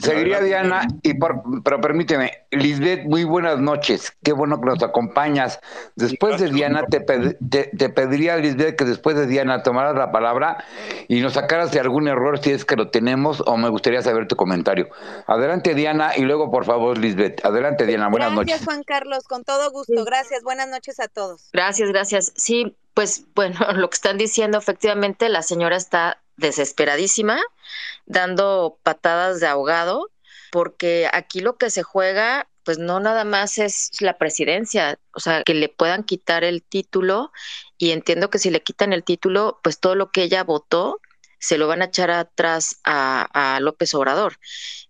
seguiría 0.00 0.40
Diana, 0.40 0.88
y 1.02 1.14
pero 1.14 1.80
permíteme, 1.80 2.32
Lisbeth, 2.50 3.04
muy 3.04 3.22
buenas 3.22 3.60
noches, 3.60 4.16
qué 4.24 4.32
bueno 4.32 4.60
que 4.60 4.66
nos 4.66 4.82
acompañas. 4.82 5.60
Después 5.94 6.40
de 6.40 6.50
Diana, 6.50 6.84
te, 6.86 7.00
te, 7.00 7.88
pediría, 7.88 8.36
Lisbeth, 8.36 8.76
que 8.76 8.84
después 8.84 9.16
de 9.16 9.26
Diana 9.26 9.62
tomaras 9.62 9.96
la 9.96 10.12
palabra 10.12 10.64
y 11.08 11.20
nos 11.20 11.34
sacaras 11.34 11.72
de 11.72 11.80
algún 11.80 12.08
error 12.08 12.38
si 12.42 12.50
es 12.50 12.64
que 12.64 12.76
lo 12.76 12.90
tenemos, 12.90 13.42
o 13.46 13.56
me 13.56 13.68
gustaría 13.68 14.02
saber 14.02 14.28
tu 14.28 14.36
comentario. 14.36 14.88
Adelante, 15.26 15.74
Diana, 15.74 16.12
y 16.16 16.22
luego, 16.22 16.50
por 16.50 16.64
favor, 16.64 16.98
Lisbeth. 16.98 17.44
Adelante, 17.44 17.86
Diana, 17.86 18.08
buenas 18.08 18.32
noches. 18.32 18.48
Gracias, 18.48 18.66
Juan 18.66 18.82
Carlos, 18.84 19.24
con 19.24 19.44
todo 19.44 19.70
gusto. 19.70 20.04
Gracias, 20.04 20.42
buenas 20.42 20.68
noches 20.68 21.00
a 21.00 21.08
todos. 21.08 21.48
Gracias, 21.52 21.88
gracias. 21.88 22.32
Sí, 22.36 22.76
pues 22.94 23.24
bueno, 23.34 23.58
lo 23.74 23.90
que 23.90 23.94
están 23.94 24.18
diciendo, 24.18 24.58
efectivamente, 24.58 25.28
la 25.28 25.42
señora 25.42 25.76
está 25.76 26.18
desesperadísima, 26.36 27.40
dando 28.06 28.78
patadas 28.82 29.40
de 29.40 29.46
ahogado, 29.46 30.10
porque 30.50 31.08
aquí 31.12 31.40
lo 31.40 31.56
que 31.56 31.70
se 31.70 31.82
juega, 31.82 32.46
pues 32.66 32.78
no 32.78 33.00
nada 33.00 33.24
más 33.24 33.58
es 33.58 33.92
la 34.00 34.18
presidencia, 34.18 34.98
o 35.14 35.20
sea, 35.20 35.44
que 35.44 35.54
le 35.54 35.68
puedan 35.68 36.02
quitar 36.04 36.44
el 36.44 36.64
título 36.64 37.32
y 37.78 37.92
entiendo 37.92 38.28
que 38.28 38.40
si 38.40 38.50
le 38.50 38.62
quitan 38.62 38.92
el 38.92 39.04
título, 39.04 39.60
pues 39.62 39.78
todo 39.78 39.94
lo 39.94 40.10
que 40.10 40.24
ella 40.24 40.42
votó 40.44 41.00
se 41.38 41.58
lo 41.58 41.68
van 41.68 41.80
a 41.82 41.86
echar 41.86 42.10
atrás 42.10 42.80
a, 42.84 43.58
López 43.60 43.94
Obrador. 43.94 44.38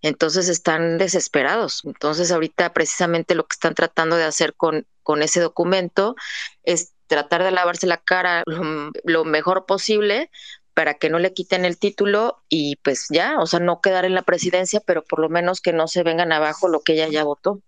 Entonces 0.01 0.49
están 0.49 0.97
desesperados. 0.97 1.83
Entonces 1.85 2.33
ahorita 2.33 2.73
precisamente 2.73 3.35
lo 3.35 3.47
que 3.47 3.55
están 3.55 3.75
tratando 3.75 4.17
de 4.17 4.25
hacer 4.25 4.55
con, 4.55 4.87
con 5.03 5.23
ese 5.23 5.41
documento 5.41 6.17
es 6.62 6.94
tratar 7.07 7.42
de 7.42 7.51
lavarse 7.51 7.87
la 7.87 7.99
cara 7.99 8.42
lo, 8.47 9.25
mejor 9.25 9.67
posible 9.67 10.31
para 10.76 10.92
que 10.92 11.09
no 11.09 11.19
le 11.19 11.33
quiten 11.33 11.65
el 11.65 11.78
título 11.78 12.42
y 12.51 12.76
pues 12.76 13.07
ya, 13.09 13.39
o 13.41 13.47
sea, 13.47 13.60
no 13.60 13.81
quedar 13.81 14.05
en 14.05 14.15
la 14.15 14.21
presidencia, 14.21 14.83
pero 14.85 15.03
por 15.03 15.21
lo 15.21 15.31
menos 15.31 15.62
que 15.62 15.73
no 15.73 15.89
se 15.89 16.03
vengan 16.03 16.33
abajo 16.33 16.69
lo 16.69 16.83
que 16.83 16.92
ella 16.92 17.09
ya 17.09 17.25
votó. 17.25 17.62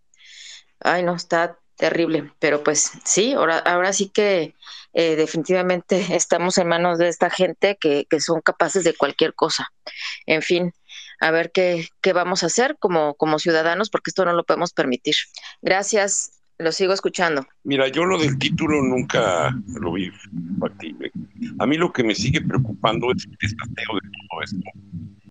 Ay, 0.80 1.02
no, 1.02 1.16
está 1.16 1.58
terrible, 1.76 2.30
pero 2.38 2.62
pues 2.62 2.92
sí, 3.06 3.32
ahora, 3.32 3.60
ahora 3.60 3.94
sí 3.94 4.10
que 4.10 4.54
eh, 4.92 5.16
definitivamente 5.16 6.04
estamos 6.14 6.58
en 6.58 6.68
manos 6.68 6.98
de 6.98 7.08
esta 7.08 7.30
gente 7.30 7.78
que, 7.80 8.04
que, 8.10 8.20
son 8.20 8.42
capaces 8.42 8.84
de 8.84 8.94
cualquier 8.94 9.32
cosa. 9.32 9.72
En 10.26 10.42
fin, 10.42 10.74
a 11.18 11.30
ver 11.30 11.50
qué, 11.50 11.88
qué 12.02 12.12
vamos 12.12 12.42
a 12.42 12.46
hacer 12.46 12.76
como, 12.78 13.14
como 13.14 13.38
ciudadanos, 13.38 13.88
porque 13.88 14.10
esto 14.10 14.26
no 14.26 14.34
lo 14.34 14.44
podemos 14.44 14.74
permitir. 14.74 15.14
Gracias. 15.62 16.37
Lo 16.58 16.72
sigo 16.72 16.92
escuchando. 16.92 17.46
Mira, 17.62 17.86
yo 17.86 18.04
lo 18.04 18.18
del 18.18 18.36
título 18.36 18.82
nunca 18.82 19.56
lo 19.80 19.92
vi 19.92 20.10
factible. 20.58 21.12
A 21.60 21.66
mí 21.66 21.76
lo 21.76 21.92
que 21.92 22.02
me 22.02 22.16
sigue 22.16 22.40
preocupando 22.40 23.12
es 23.12 23.24
el 23.24 23.36
desateo 23.40 23.94
de 23.94 24.10
todo 24.10 24.42
esto. 24.42 24.70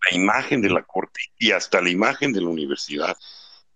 La 0.09 0.17
imagen 0.17 0.61
de 0.61 0.69
la 0.69 0.83
corte 0.83 1.19
y 1.37 1.51
hasta 1.51 1.81
la 1.81 1.89
imagen 1.89 2.31
de 2.31 2.39
la 2.39 2.47
universidad. 2.47 3.17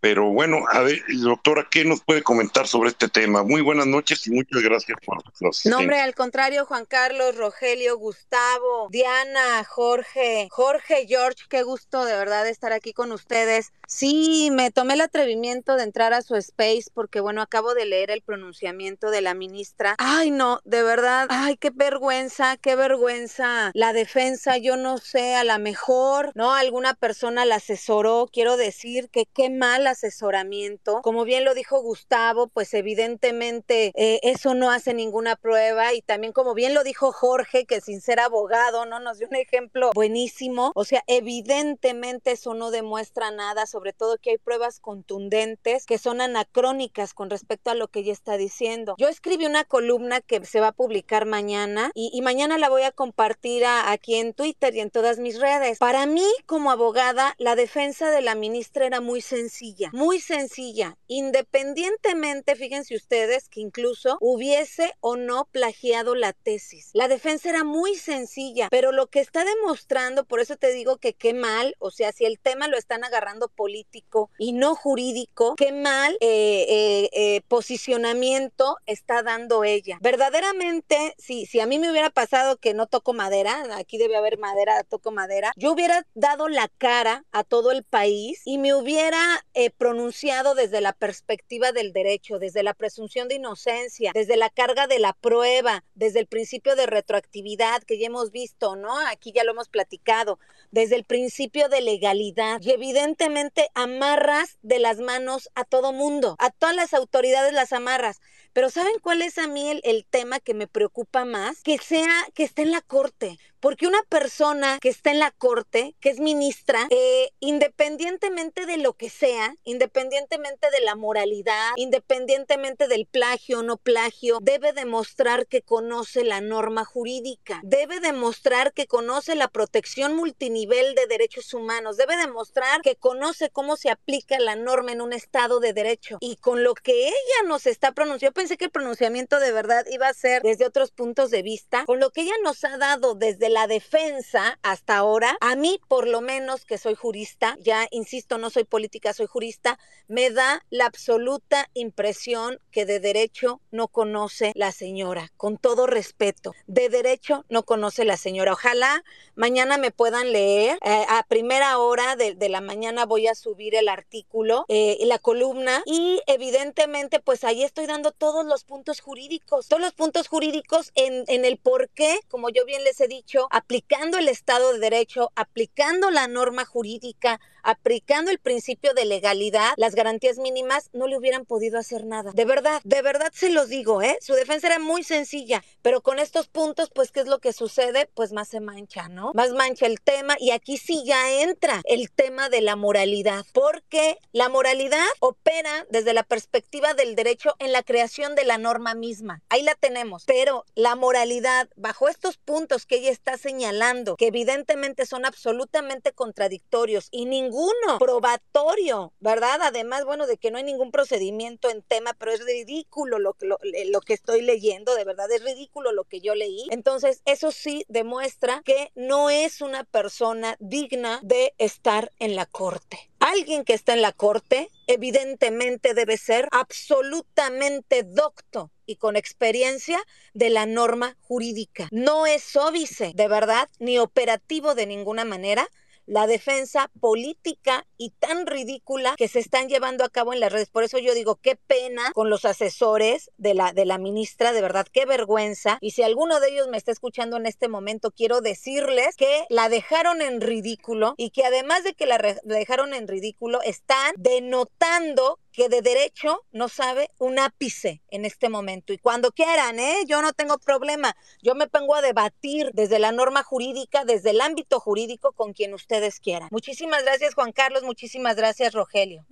Pero 0.01 0.31
bueno, 0.31 0.63
a 0.71 0.79
ver, 0.81 1.03
doctora, 1.21 1.67
¿qué 1.69 1.85
nos 1.85 2.01
puede 2.01 2.23
comentar 2.23 2.67
sobre 2.67 2.89
este 2.89 3.07
tema? 3.07 3.43
Muy 3.43 3.61
buenas 3.61 3.85
noches 3.85 4.25
y 4.25 4.31
muchas 4.31 4.63
gracias 4.63 4.97
por 5.05 5.21
los 5.39 5.65
No, 5.67 5.77
hombre, 5.77 6.01
al 6.01 6.15
contrario, 6.15 6.65
Juan 6.65 6.85
Carlos, 6.85 7.35
Rogelio, 7.35 7.99
Gustavo, 7.99 8.87
Diana, 8.89 9.63
Jorge, 9.63 10.47
Jorge, 10.49 11.05
George, 11.07 11.43
qué 11.47 11.61
gusto 11.61 12.03
de 12.03 12.13
verdad 12.13 12.47
estar 12.47 12.73
aquí 12.73 12.93
con 12.93 13.11
ustedes. 13.11 13.71
Sí, 13.85 14.49
me 14.51 14.71
tomé 14.71 14.95
el 14.95 15.01
atrevimiento 15.01 15.75
de 15.75 15.83
entrar 15.83 16.13
a 16.13 16.23
su 16.23 16.35
space 16.35 16.85
porque, 16.93 17.19
bueno, 17.19 17.41
acabo 17.41 17.75
de 17.75 17.85
leer 17.85 18.09
el 18.09 18.23
pronunciamiento 18.23 19.11
de 19.11 19.21
la 19.21 19.35
ministra. 19.35 19.95
Ay, 19.99 20.31
no, 20.31 20.61
de 20.63 20.81
verdad, 20.81 21.27
ay, 21.29 21.57
qué 21.57 21.69
vergüenza, 21.69 22.57
qué 22.57 22.75
vergüenza. 22.75 23.69
La 23.75 23.93
defensa, 23.93 24.57
yo 24.57 24.77
no 24.77 24.97
sé, 24.97 25.35
a 25.35 25.43
lo 25.43 25.59
mejor, 25.59 26.31
¿no? 26.33 26.55
Alguna 26.55 26.95
persona 26.95 27.45
la 27.45 27.55
asesoró, 27.55 28.29
quiero 28.31 28.57
decir 28.57 29.09
que 29.11 29.27
qué 29.27 29.51
mal 29.51 29.90
asesoramiento. 29.91 31.01
Como 31.01 31.23
bien 31.23 31.45
lo 31.45 31.53
dijo 31.53 31.81
Gustavo, 31.81 32.47
pues 32.47 32.73
evidentemente 32.73 33.91
eh, 33.95 34.19
eso 34.23 34.53
no 34.53 34.71
hace 34.71 34.93
ninguna 34.93 35.35
prueba 35.35 35.93
y 35.93 36.01
también 36.01 36.33
como 36.33 36.53
bien 36.53 36.73
lo 36.73 36.83
dijo 36.83 37.11
Jorge, 37.11 37.65
que 37.65 37.81
sin 37.81 38.01
ser 38.01 38.19
abogado, 38.19 38.85
¿no? 38.85 38.99
Nos 38.99 39.19
dio 39.19 39.27
un 39.27 39.35
ejemplo 39.35 39.91
buenísimo. 39.93 40.71
O 40.75 40.85
sea, 40.85 41.03
evidentemente 41.07 42.31
eso 42.31 42.53
no 42.53 42.71
demuestra 42.71 43.31
nada, 43.31 43.65
sobre 43.65 43.93
todo 43.93 44.17
que 44.17 44.31
hay 44.31 44.37
pruebas 44.37 44.79
contundentes 44.79 45.85
que 45.85 45.97
son 45.97 46.21
anacrónicas 46.21 47.13
con 47.13 47.29
respecto 47.29 47.71
a 47.71 47.75
lo 47.75 47.87
que 47.87 47.99
ella 47.99 48.13
está 48.13 48.37
diciendo. 48.37 48.95
Yo 48.97 49.07
escribí 49.07 49.45
una 49.45 49.63
columna 49.63 50.21
que 50.21 50.43
se 50.45 50.59
va 50.59 50.67
a 50.67 50.71
publicar 50.71 51.25
mañana 51.25 51.91
y, 51.93 52.21
mañana 52.21 52.57
la 52.57 52.69
voy 52.69 52.83
a 52.83 52.91
compartir 52.91 53.63
aquí 53.65 54.15
en 54.15 54.33
Twitter 54.33 54.75
y 54.75 54.79
en 54.79 54.91
todas 54.91 55.17
mis 55.17 55.39
redes. 55.39 55.79
Para 55.79 56.05
mí, 56.05 56.25
como 56.45 56.71
abogada, 56.71 57.35
la 57.37 57.55
defensa 57.55 58.11
de 58.11 58.21
la 58.21 58.35
ministra 58.35 58.85
era 58.85 59.01
muy 59.01 59.21
sencilla 59.21 59.80
muy 59.93 60.19
sencilla, 60.19 60.97
independientemente, 61.07 62.55
fíjense 62.55 62.95
ustedes, 62.95 63.49
que 63.49 63.61
incluso 63.61 64.17
hubiese 64.21 64.93
o 64.99 65.15
no 65.15 65.47
plagiado 65.51 66.15
la 66.15 66.33
tesis. 66.33 66.89
La 66.93 67.07
defensa 67.07 67.49
era 67.49 67.63
muy 67.63 67.95
sencilla, 67.95 68.67
pero 68.69 68.91
lo 68.91 69.07
que 69.07 69.19
está 69.19 69.43
demostrando, 69.45 70.25
por 70.25 70.39
eso 70.39 70.55
te 70.57 70.71
digo 70.73 70.97
que 70.97 71.13
qué 71.13 71.33
mal, 71.33 71.75
o 71.79 71.91
sea, 71.91 72.11
si 72.11 72.25
el 72.25 72.39
tema 72.39 72.67
lo 72.67 72.77
están 72.77 73.03
agarrando 73.03 73.49
político 73.49 74.29
y 74.37 74.53
no 74.53 74.75
jurídico, 74.75 75.55
qué 75.55 75.71
mal 75.71 76.17
eh, 76.21 76.65
eh, 76.69 77.09
eh, 77.13 77.41
posicionamiento 77.47 78.77
está 78.85 79.23
dando 79.23 79.63
ella. 79.63 79.97
Verdaderamente, 80.01 81.15
si, 81.17 81.45
si 81.45 81.59
a 81.59 81.65
mí 81.65 81.79
me 81.79 81.91
hubiera 81.91 82.09
pasado 82.09 82.57
que 82.57 82.73
no 82.73 82.87
toco 82.87 83.13
madera, 83.13 83.63
aquí 83.75 83.97
debe 83.97 84.17
haber 84.17 84.37
madera, 84.37 84.83
toco 84.83 85.11
madera, 85.11 85.53
yo 85.55 85.71
hubiera 85.71 86.05
dado 86.13 86.47
la 86.47 86.67
cara 86.77 87.25
a 87.31 87.43
todo 87.43 87.71
el 87.71 87.83
país 87.83 88.41
y 88.45 88.57
me 88.57 88.73
hubiera 88.73 89.45
pronunciado 89.71 90.55
desde 90.55 90.81
la 90.81 90.93
perspectiva 90.93 91.71
del 91.71 91.93
derecho, 91.93 92.39
desde 92.39 92.63
la 92.63 92.73
presunción 92.73 93.27
de 93.27 93.35
inocencia, 93.35 94.11
desde 94.13 94.37
la 94.37 94.49
carga 94.49 94.87
de 94.87 94.99
la 94.99 95.13
prueba, 95.13 95.83
desde 95.95 96.19
el 96.19 96.27
principio 96.27 96.75
de 96.75 96.85
retroactividad 96.85 97.83
que 97.83 97.97
ya 97.97 98.07
hemos 98.07 98.31
visto, 98.31 98.75
¿no? 98.75 98.97
Aquí 99.07 99.31
ya 99.31 99.43
lo 99.43 99.51
hemos 99.51 99.69
platicado, 99.69 100.39
desde 100.71 100.95
el 100.95 101.03
principio 101.03 101.69
de 101.69 101.81
legalidad 101.81 102.61
y 102.61 102.71
evidentemente 102.71 103.69
amarras 103.73 104.57
de 104.61 104.79
las 104.79 104.99
manos 104.99 105.49
a 105.55 105.63
todo 105.65 105.93
mundo, 105.93 106.35
a 106.39 106.49
todas 106.49 106.75
las 106.75 106.93
autoridades 106.93 107.53
las 107.53 107.73
amarras. 107.73 108.21
Pero 108.53 108.69
¿saben 108.69 108.93
cuál 109.01 109.21
es 109.21 109.37
a 109.37 109.47
mí 109.47 109.79
el, 109.83 110.05
tema 110.05 110.39
que 110.39 110.53
me 110.53 110.67
preocupa 110.67 111.23
más? 111.23 111.61
Que 111.63 111.77
sea, 111.77 112.27
que 112.33 112.43
esté 112.43 112.63
en 112.63 112.71
la 112.71 112.81
corte, 112.81 113.37
porque 113.61 113.87
una 113.87 114.01
persona 114.09 114.79
que 114.81 114.89
está 114.89 115.11
en 115.11 115.19
la 115.19 115.31
corte, 115.31 115.95
que 115.99 116.09
es 116.09 116.19
ministra, 116.19 116.87
eh, 116.89 117.29
independientemente 117.39 118.65
de 118.65 118.77
lo 118.77 118.93
que 118.93 119.09
sea, 119.09 119.55
independientemente 119.63 120.69
de 120.71 120.81
la 120.81 120.95
moralidad, 120.95 121.69
independientemente 121.75 122.87
del 122.87 123.05
plagio 123.05 123.59
o 123.59 123.63
no 123.63 123.77
plagio, 123.77 124.39
debe 124.41 124.73
demostrar 124.73 125.45
que 125.47 125.61
conoce 125.61 126.23
la 126.23 126.41
norma 126.41 126.83
jurídica, 126.85 127.61
debe 127.63 127.99
demostrar 127.99 128.73
que 128.73 128.87
conoce 128.87 129.35
la 129.35 129.47
protección 129.47 130.15
multinivel 130.15 130.95
de 130.95 131.05
derechos 131.05 131.53
humanos, 131.53 131.97
debe 131.97 132.17
demostrar 132.17 132.81
que 132.81 132.95
conoce 132.95 133.51
cómo 133.51 133.77
se 133.77 133.91
aplica 133.91 134.39
la 134.39 134.55
norma 134.55 134.91
en 134.91 135.01
un 135.01 135.13
estado 135.13 135.59
de 135.59 135.73
derecho. 135.73 136.17
Y 136.19 136.37
con 136.37 136.63
lo 136.63 136.73
que 136.73 137.07
ella 137.07 137.47
nos 137.47 137.67
está 137.67 137.91
pronunciando, 137.91 138.31
yo 138.31 138.33
pensé 138.33 138.57
que 138.57 138.65
el 138.65 138.71
pronunciamiento 138.71 139.39
de 139.39 139.51
verdad 139.51 139.85
iba 139.91 140.07
a 140.07 140.13
ser 140.13 140.41
desde 140.41 140.65
otros 140.65 140.91
puntos 140.91 141.29
de 141.29 141.43
vista, 141.43 141.85
con 141.85 141.99
lo 141.99 142.09
que 142.09 142.21
ella 142.21 142.33
nos 142.43 142.63
ha 142.63 142.77
dado 142.77 143.13
desde 143.13 143.50
la 143.51 143.67
defensa 143.67 144.57
hasta 144.63 144.97
ahora, 144.97 145.37
a 145.41 145.55
mí 145.55 145.79
por 145.87 146.07
lo 146.07 146.21
menos 146.21 146.65
que 146.65 146.77
soy 146.77 146.95
jurista, 146.95 147.57
ya 147.59 147.87
insisto, 147.91 148.37
no 148.37 148.49
soy 148.49 148.63
política, 148.63 149.13
soy 149.13 149.27
jurista, 149.27 149.77
me 150.07 150.29
da 150.31 150.65
la 150.69 150.85
absoluta 150.85 151.69
impresión 151.73 152.59
que 152.71 152.85
de 152.85 152.99
derecho 152.99 153.61
no 153.71 153.87
conoce 153.87 154.51
la 154.55 154.71
señora, 154.71 155.31
con 155.37 155.57
todo 155.57 155.87
respeto, 155.87 156.53
de 156.67 156.89
derecho 156.89 157.45
no 157.49 157.63
conoce 157.63 158.05
la 158.05 158.17
señora. 158.17 158.53
Ojalá 158.53 159.03
mañana 159.35 159.77
me 159.77 159.91
puedan 159.91 160.31
leer, 160.31 160.79
eh, 160.83 161.05
a 161.09 161.23
primera 161.27 161.77
hora 161.77 162.15
de, 162.15 162.35
la 162.49 162.61
mañana 162.61 163.05
voy 163.05 163.27
a 163.27 163.35
subir 163.35 163.75
el 163.75 163.87
artículo, 163.87 164.65
eh, 164.67 164.97
la 165.05 165.19
columna 165.19 165.83
y 165.85 166.21
evidentemente 166.27 167.19
pues 167.19 167.43
ahí 167.43 167.63
estoy 167.63 167.85
dando 167.85 168.11
todos 168.11 168.45
los 168.45 168.63
puntos 168.63 168.99
jurídicos, 168.99 169.67
todos 169.67 169.81
los 169.81 169.93
puntos 169.93 170.27
jurídicos 170.27 170.91
en, 170.95 171.23
en 171.27 171.45
el 171.45 171.57
por 171.57 171.89
qué, 171.89 172.19
como 172.29 172.49
yo 172.49 172.65
bien 172.65 172.83
les 172.83 172.99
he 173.01 173.07
dicho, 173.07 173.40
aplicando 173.49 174.17
el 174.17 174.27
Estado 174.27 174.73
de 174.73 174.79
Derecho, 174.79 175.31
aplicando 175.35 176.11
la 176.11 176.27
norma 176.27 176.65
jurídica, 176.65 177.39
aplicando 177.63 178.31
el 178.31 178.39
principio 178.39 178.93
de 178.93 179.05
legalidad, 179.05 179.73
las 179.77 179.95
garantías 179.95 180.37
mínimas, 180.37 180.89
no 180.93 181.07
le 181.07 181.17
hubieran 181.17 181.45
podido 181.45 181.79
hacer 181.79 182.05
nada. 182.05 182.31
De 182.33 182.45
verdad, 182.45 182.81
de 182.83 183.01
verdad 183.01 183.31
se 183.33 183.49
los 183.49 183.69
digo, 183.69 184.01
¿eh? 184.01 184.17
Su 184.21 184.33
defensa 184.33 184.67
era 184.67 184.79
muy 184.79 185.03
sencilla, 185.03 185.63
pero 185.81 186.01
con 186.01 186.19
estos 186.19 186.47
puntos, 186.47 186.89
pues, 186.93 187.11
¿qué 187.11 187.21
es 187.21 187.27
lo 187.27 187.39
que 187.39 187.53
sucede? 187.53 188.09
Pues 188.13 188.31
más 188.31 188.47
se 188.47 188.59
mancha, 188.59 189.09
¿no? 189.09 189.31
Más 189.33 189.51
mancha 189.51 189.85
el 189.85 190.01
tema 190.01 190.35
y 190.39 190.51
aquí 190.51 190.77
sí 190.77 191.03
ya 191.05 191.41
entra 191.41 191.81
el 191.85 192.11
tema 192.11 192.49
de 192.49 192.61
la 192.61 192.75
moralidad, 192.75 193.45
porque 193.53 194.17
la 194.31 194.49
moralidad 194.49 195.05
opera 195.19 195.85
desde 195.89 196.13
la 196.13 196.23
perspectiva 196.23 196.93
del 196.93 197.15
derecho 197.15 197.55
en 197.59 197.71
la 197.71 197.83
creación 197.83 198.35
de 198.35 198.45
la 198.45 198.57
norma 198.57 198.93
misma. 198.95 199.41
Ahí 199.49 199.63
la 199.63 199.75
tenemos, 199.75 200.23
pero 200.25 200.65
la 200.75 200.95
moralidad, 200.95 201.69
bajo 201.75 202.07
estos 202.07 202.37
puntos 202.37 202.85
que 202.85 202.97
ella 202.97 203.11
está 203.11 203.37
señalando, 203.37 204.15
que 204.15 204.27
evidentemente 204.27 205.05
son 205.05 205.25
absolutamente 205.25 206.11
contradictorios 206.13 207.07
y 207.11 207.25
ninguno 207.51 207.99
probatorio, 207.99 209.13
¿verdad? 209.19 209.61
Además, 209.61 210.05
bueno, 210.05 210.25
de 210.25 210.37
que 210.37 210.51
no 210.51 210.57
hay 210.57 210.63
ningún 210.63 210.91
procedimiento 210.91 211.69
en 211.69 211.81
tema, 211.81 212.13
pero 212.13 212.31
es 212.31 212.43
ridículo 212.45 213.19
lo, 213.19 213.35
lo, 213.41 213.59
lo 213.87 214.01
que 214.01 214.13
estoy 214.13 214.41
leyendo, 214.41 214.95
de 214.95 215.03
verdad 215.03 215.31
es 215.31 215.43
ridículo 215.43 215.91
lo 215.91 216.05
que 216.05 216.21
yo 216.21 216.35
leí. 216.35 216.67
Entonces, 216.71 217.21
eso 217.25 217.51
sí 217.51 217.85
demuestra 217.89 218.61
que 218.63 218.91
no 218.95 219.29
es 219.29 219.61
una 219.61 219.83
persona 219.83 220.55
digna 220.59 221.19
de 221.23 221.53
estar 221.57 222.11
en 222.19 222.35
la 222.35 222.45
corte. 222.45 223.11
Alguien 223.19 223.63
que 223.65 223.73
está 223.73 223.93
en 223.93 224.01
la 224.01 224.13
corte 224.13 224.69
evidentemente 224.87 225.93
debe 225.93 226.17
ser 226.17 226.47
absolutamente 226.51 228.03
docto 228.03 228.71
y 228.85 228.95
con 228.95 229.15
experiencia 229.15 230.03
de 230.33 230.49
la 230.49 230.65
norma 230.65 231.15
jurídica. 231.21 231.87
No 231.91 232.25
es 232.25 232.55
óbice, 232.55 233.11
de 233.15 233.27
verdad, 233.27 233.69
ni 233.79 233.99
operativo 233.99 234.73
de 234.73 234.87
ninguna 234.87 235.23
manera 235.23 235.69
la 236.05 236.27
defensa 236.27 236.91
política 236.99 237.85
y 237.97 238.11
tan 238.11 238.45
ridícula 238.45 239.15
que 239.17 239.27
se 239.27 239.39
están 239.39 239.69
llevando 239.69 240.03
a 240.03 240.09
cabo 240.09 240.33
en 240.33 240.39
las 240.39 240.51
redes. 240.51 240.69
Por 240.69 240.83
eso 240.83 240.97
yo 240.97 241.13
digo, 241.13 241.35
qué 241.35 241.55
pena 241.55 242.11
con 242.13 242.29
los 242.29 242.45
asesores 242.45 243.31
de 243.37 243.53
la, 243.53 243.73
de 243.73 243.85
la 243.85 243.97
ministra, 243.97 244.53
de 244.53 244.61
verdad, 244.61 244.87
qué 244.91 245.05
vergüenza. 245.05 245.77
Y 245.81 245.91
si 245.91 246.03
alguno 246.03 246.39
de 246.39 246.49
ellos 246.49 246.67
me 246.67 246.77
está 246.77 246.91
escuchando 246.91 247.37
en 247.37 247.45
este 247.45 247.67
momento, 247.67 248.11
quiero 248.11 248.41
decirles 248.41 249.15
que 249.15 249.45
la 249.49 249.69
dejaron 249.69 250.21
en 250.21 250.41
ridículo 250.41 251.13
y 251.17 251.29
que 251.31 251.45
además 251.45 251.83
de 251.83 251.93
que 251.93 252.05
la, 252.05 252.17
la 252.17 252.35
dejaron 252.43 252.93
en 252.93 253.07
ridículo, 253.07 253.61
están 253.61 254.13
denotando 254.17 255.39
que 255.51 255.69
de 255.69 255.81
derecho 255.81 256.45
no 256.51 256.69
sabe 256.69 257.09
un 257.19 257.39
ápice 257.39 258.01
en 258.09 258.25
este 258.25 258.49
momento. 258.49 258.93
Y 258.93 258.97
cuando 258.97 259.31
quieran, 259.31 259.79
¿eh? 259.79 260.03
Yo 260.07 260.21
no 260.21 260.33
tengo 260.33 260.57
problema. 260.57 261.15
Yo 261.41 261.55
me 261.55 261.67
pongo 261.67 261.95
a 261.95 262.01
debatir 262.01 262.71
desde 262.73 262.99
la 262.99 263.11
norma 263.11 263.43
jurídica, 263.43 264.05
desde 264.05 264.31
el 264.31 264.41
ámbito 264.41 264.79
jurídico, 264.79 265.33
con 265.33 265.53
quien 265.53 265.73
ustedes 265.73 266.19
quieran. 266.19 266.49
Muchísimas 266.51 267.03
gracias, 267.03 267.33
Juan 267.35 267.51
Carlos. 267.51 267.83
Muchísimas 267.83 268.35
gracias, 268.35 268.73
Rogelio. 268.73 269.25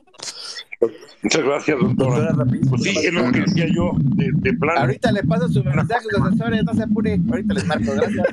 Muchas 1.22 1.44
gracias, 1.44 1.78
doctora. 1.80 2.34
Pues 2.70 2.84
sí, 2.84 2.98
es 3.04 3.14
lo 3.14 3.32
que 3.32 3.42
decía 3.42 3.68
yo, 3.74 3.92
de, 3.98 4.32
de 4.34 4.54
plan. 4.54 4.78
Ahorita 4.78 5.12
le 5.12 5.24
paso 5.24 5.50
su 5.50 5.64
mensaje 5.64 6.06
a 6.14 6.18
los 6.18 6.28
asesores, 6.28 6.64
no 6.64 6.74
se 6.74 6.84
apure. 6.84 7.20
Ahorita 7.30 7.54
les 7.54 7.66
marco, 7.66 7.92
gracias. 7.94 8.28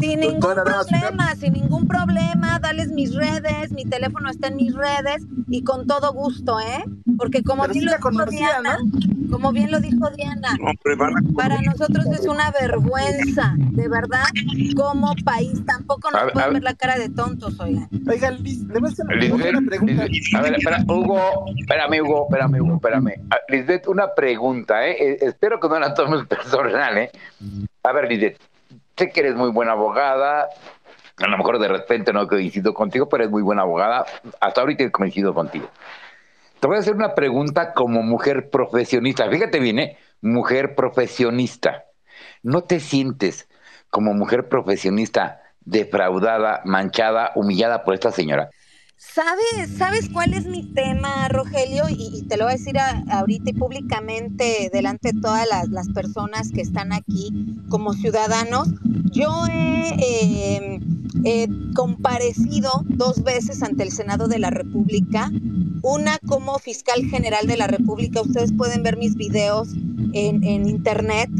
Sin 0.00 0.20
ningún 0.20 0.40
problema, 0.40 1.34
sin 1.36 1.52
ningún 1.54 1.88
problema. 1.88 2.58
Dales 2.58 2.88
mis 2.88 3.14
redes, 3.14 3.72
mi 3.72 3.84
teléfono 3.84 4.30
está 4.30 4.48
en 4.48 4.56
mis 4.56 4.74
redes 4.74 5.26
y 5.48 5.62
con 5.62 5.86
todo 5.86 6.12
gusto, 6.12 6.60
¿eh? 6.60 6.84
Porque 7.16 7.42
como 7.42 7.66
sí 7.68 7.80
lo 7.80 7.92
dijo 7.92 8.10
Diana, 8.26 8.78
como 9.30 9.52
bien 9.52 9.70
lo 9.70 9.80
dijo 9.80 10.10
Diana, 10.10 10.56
Hombre, 10.60 11.24
para 11.34 11.60
nosotros 11.62 12.06
es 12.06 12.26
una 12.26 12.50
vergüenza, 12.50 13.54
de 13.56 13.88
verdad, 13.88 14.24
como 14.76 15.14
país. 15.24 15.64
Tampoco 15.66 16.10
nos 16.10 16.32
pueden 16.32 16.52
ver 16.54 16.62
la 16.62 16.74
cara 16.74 16.98
de 16.98 17.08
tontos, 17.08 17.58
oigan. 17.60 17.88
Oiga, 18.06 18.30
Liz, 18.32 18.60
le 18.64 18.80
voy 18.80 18.90
a 18.90 18.92
hacer 18.92 19.06
una 19.56 19.68
pregunta. 19.68 20.06
A 20.36 20.42
ver, 20.42 20.54
espera, 20.54 20.84
Hugo, 20.88 21.46
espérame, 21.58 22.00
Hugo, 22.02 22.26
espérame, 22.28 22.60
Hugo, 22.60 22.74
espérame. 22.76 23.14
Ah, 23.30 23.38
Lisbeth, 23.48 23.88
una 23.88 24.14
pregunta, 24.14 24.86
¿eh? 24.86 24.96
Eh, 24.98 25.18
Espero 25.20 25.58
que 25.60 25.68
no 25.68 25.78
la 25.78 25.94
tomes 25.94 26.26
personal, 26.28 26.98
¿eh? 26.98 27.10
A 27.82 27.92
ver, 27.92 28.08
Lisbeth, 28.08 28.38
sé 28.96 29.10
que 29.10 29.20
eres 29.20 29.34
muy 29.34 29.50
buena 29.50 29.72
abogada, 29.72 30.48
a 31.16 31.26
lo 31.26 31.38
mejor 31.38 31.58
de 31.58 31.68
repente 31.68 32.12
no 32.12 32.26
coincido 32.26 32.74
contigo, 32.74 33.08
pero 33.08 33.24
eres 33.24 33.30
muy 33.30 33.42
buena 33.42 33.62
abogada, 33.62 34.04
hasta 34.40 34.60
ahorita 34.60 34.84
he 34.84 34.90
coincidido 34.90 35.34
contigo. 35.34 35.68
Te 36.60 36.66
voy 36.66 36.76
a 36.76 36.80
hacer 36.80 36.94
una 36.94 37.14
pregunta 37.14 37.72
como 37.72 38.02
mujer 38.02 38.50
profesionista, 38.50 39.28
fíjate 39.30 39.60
bien, 39.60 39.78
¿eh? 39.78 39.98
Mujer 40.20 40.74
profesionista. 40.74 41.84
¿No 42.42 42.64
te 42.64 42.80
sientes 42.80 43.48
como 43.88 44.12
mujer 44.14 44.48
profesionista 44.48 45.40
defraudada, 45.60 46.60
manchada, 46.64 47.32
humillada 47.34 47.82
por 47.84 47.94
esta 47.94 48.10
señora? 48.12 48.50
¿Sabes, 49.00 49.78
¿Sabes 49.78 50.10
cuál 50.10 50.34
es 50.34 50.46
mi 50.46 50.62
tema, 50.62 51.26
Rogelio? 51.28 51.84
Y, 51.88 52.22
te 52.28 52.36
lo 52.36 52.44
voy 52.44 52.52
a 52.52 52.56
decir 52.58 52.76
ahorita 52.78 53.48
y 53.50 53.54
públicamente 53.54 54.70
delante 54.70 55.12
de 55.12 55.20
todas 55.20 55.48
las, 55.70 55.88
personas 55.88 56.52
que 56.52 56.60
están 56.60 56.92
aquí 56.92 57.32
como 57.70 57.94
ciudadanos. 57.94 58.68
Yo 59.10 59.32
he 59.50 60.78
eh, 61.24 61.48
comparecido 61.74 62.84
dos 62.88 63.24
veces 63.24 63.62
ante 63.62 63.84
el 63.84 63.90
Senado 63.90 64.28
de 64.28 64.38
la 64.38 64.50
República, 64.50 65.32
una 65.80 66.18
como 66.26 66.58
fiscal 66.58 67.02
general 67.06 67.46
de 67.46 67.56
la 67.56 67.68
República. 67.68 68.20
Ustedes 68.20 68.52
pueden 68.52 68.82
ver 68.82 68.98
mis 68.98 69.14
videos 69.14 69.70
en, 70.12 70.44
en 70.44 70.68
internet, 70.68 71.30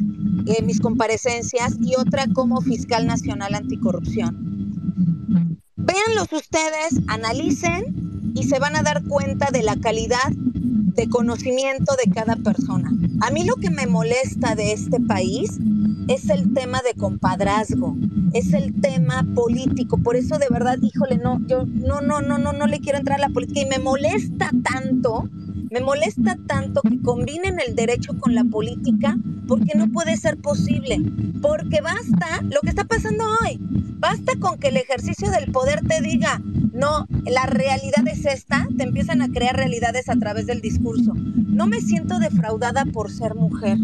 eh, 0.47 0.62
mis 0.62 0.81
comparecencias, 0.81 1.76
y 1.78 1.94
otra 1.97 2.26
como 2.33 2.62
fiscal 2.62 3.07
nacional 3.07 3.55
anticorrupción. 3.55 4.60
Véanlos 5.83 6.33
ustedes, 6.33 7.01
analicen 7.09 8.33
y 8.35 8.45
se 8.45 8.59
van 8.59 8.77
a 8.77 8.83
dar 8.83 9.03
cuenta 9.05 9.51
de 9.51 9.63
la 9.63 9.77
calidad 9.77 10.31
de 10.94 11.08
conocimiento 11.08 11.94
de 12.05 12.10
cada 12.10 12.37
persona. 12.37 12.90
A 13.21 13.31
mí 13.31 13.44
lo 13.44 13.56
que 13.56 13.71
me 13.71 13.87
molesta 13.87 14.55
de 14.55 14.73
este 14.73 15.01
país 15.01 15.58
es 16.08 16.28
el 16.31 16.53
tema 16.55 16.81
de 16.83 16.94
compadrazgo, 16.94 17.97
es 18.33 18.53
el 18.53 18.81
tema 18.81 19.26
político. 19.35 19.99
Por 19.99 20.17
eso 20.17 20.39
de 20.39 20.49
verdad, 20.51 20.78
híjole, 20.81 21.19
no, 21.19 21.40
yo 21.47 21.65
no, 21.67 22.01
no, 22.01 22.21
no, 22.21 22.39
no, 22.39 22.53
no 22.53 22.67
le 22.67 22.81
quiero 22.81 22.99
entrar 22.99 23.19
a 23.19 23.28
la 23.28 23.33
política 23.33 23.60
y 23.60 23.67
me 23.67 23.78
molesta 23.78 24.51
tanto, 24.62 25.28
me 25.71 25.81
molesta 25.81 26.37
tanto 26.47 26.83
que 26.83 27.01
combinen 27.01 27.58
el 27.65 27.76
derecho 27.76 28.19
con 28.19 28.35
la 28.35 28.44
política 28.44 29.17
porque 29.47 29.76
no 29.76 29.89
puede 29.90 30.17
ser 30.17 30.37
posible. 30.39 30.99
Porque 31.42 31.81
basta 31.81 32.42
lo 32.42 32.60
que 32.60 32.71
está 32.71 32.85
pasando 32.85 33.24
hoy. 33.42 33.58
Basta 33.99 34.33
con 34.39 34.58
que 34.58 34.69
el 34.69 34.76
ejercicio 34.76 35.31
del 35.31 35.51
poder 35.51 35.81
te 35.87 36.01
diga, 36.01 36.40
no, 36.73 37.06
la 37.26 37.47
realidad 37.47 38.06
es 38.06 38.24
esta, 38.24 38.69
te 38.76 38.85
empiezan 38.85 39.23
a 39.23 39.28
crear 39.28 39.56
realidades 39.56 40.08
a 40.08 40.17
través 40.17 40.47
del 40.47 40.60
discurso. 40.60 40.81
No 40.99 41.67
me 41.67 41.81
siento 41.81 42.19
defraudada 42.19 42.85
por 42.85 43.10
ser 43.10 43.35
mujer, 43.35 43.78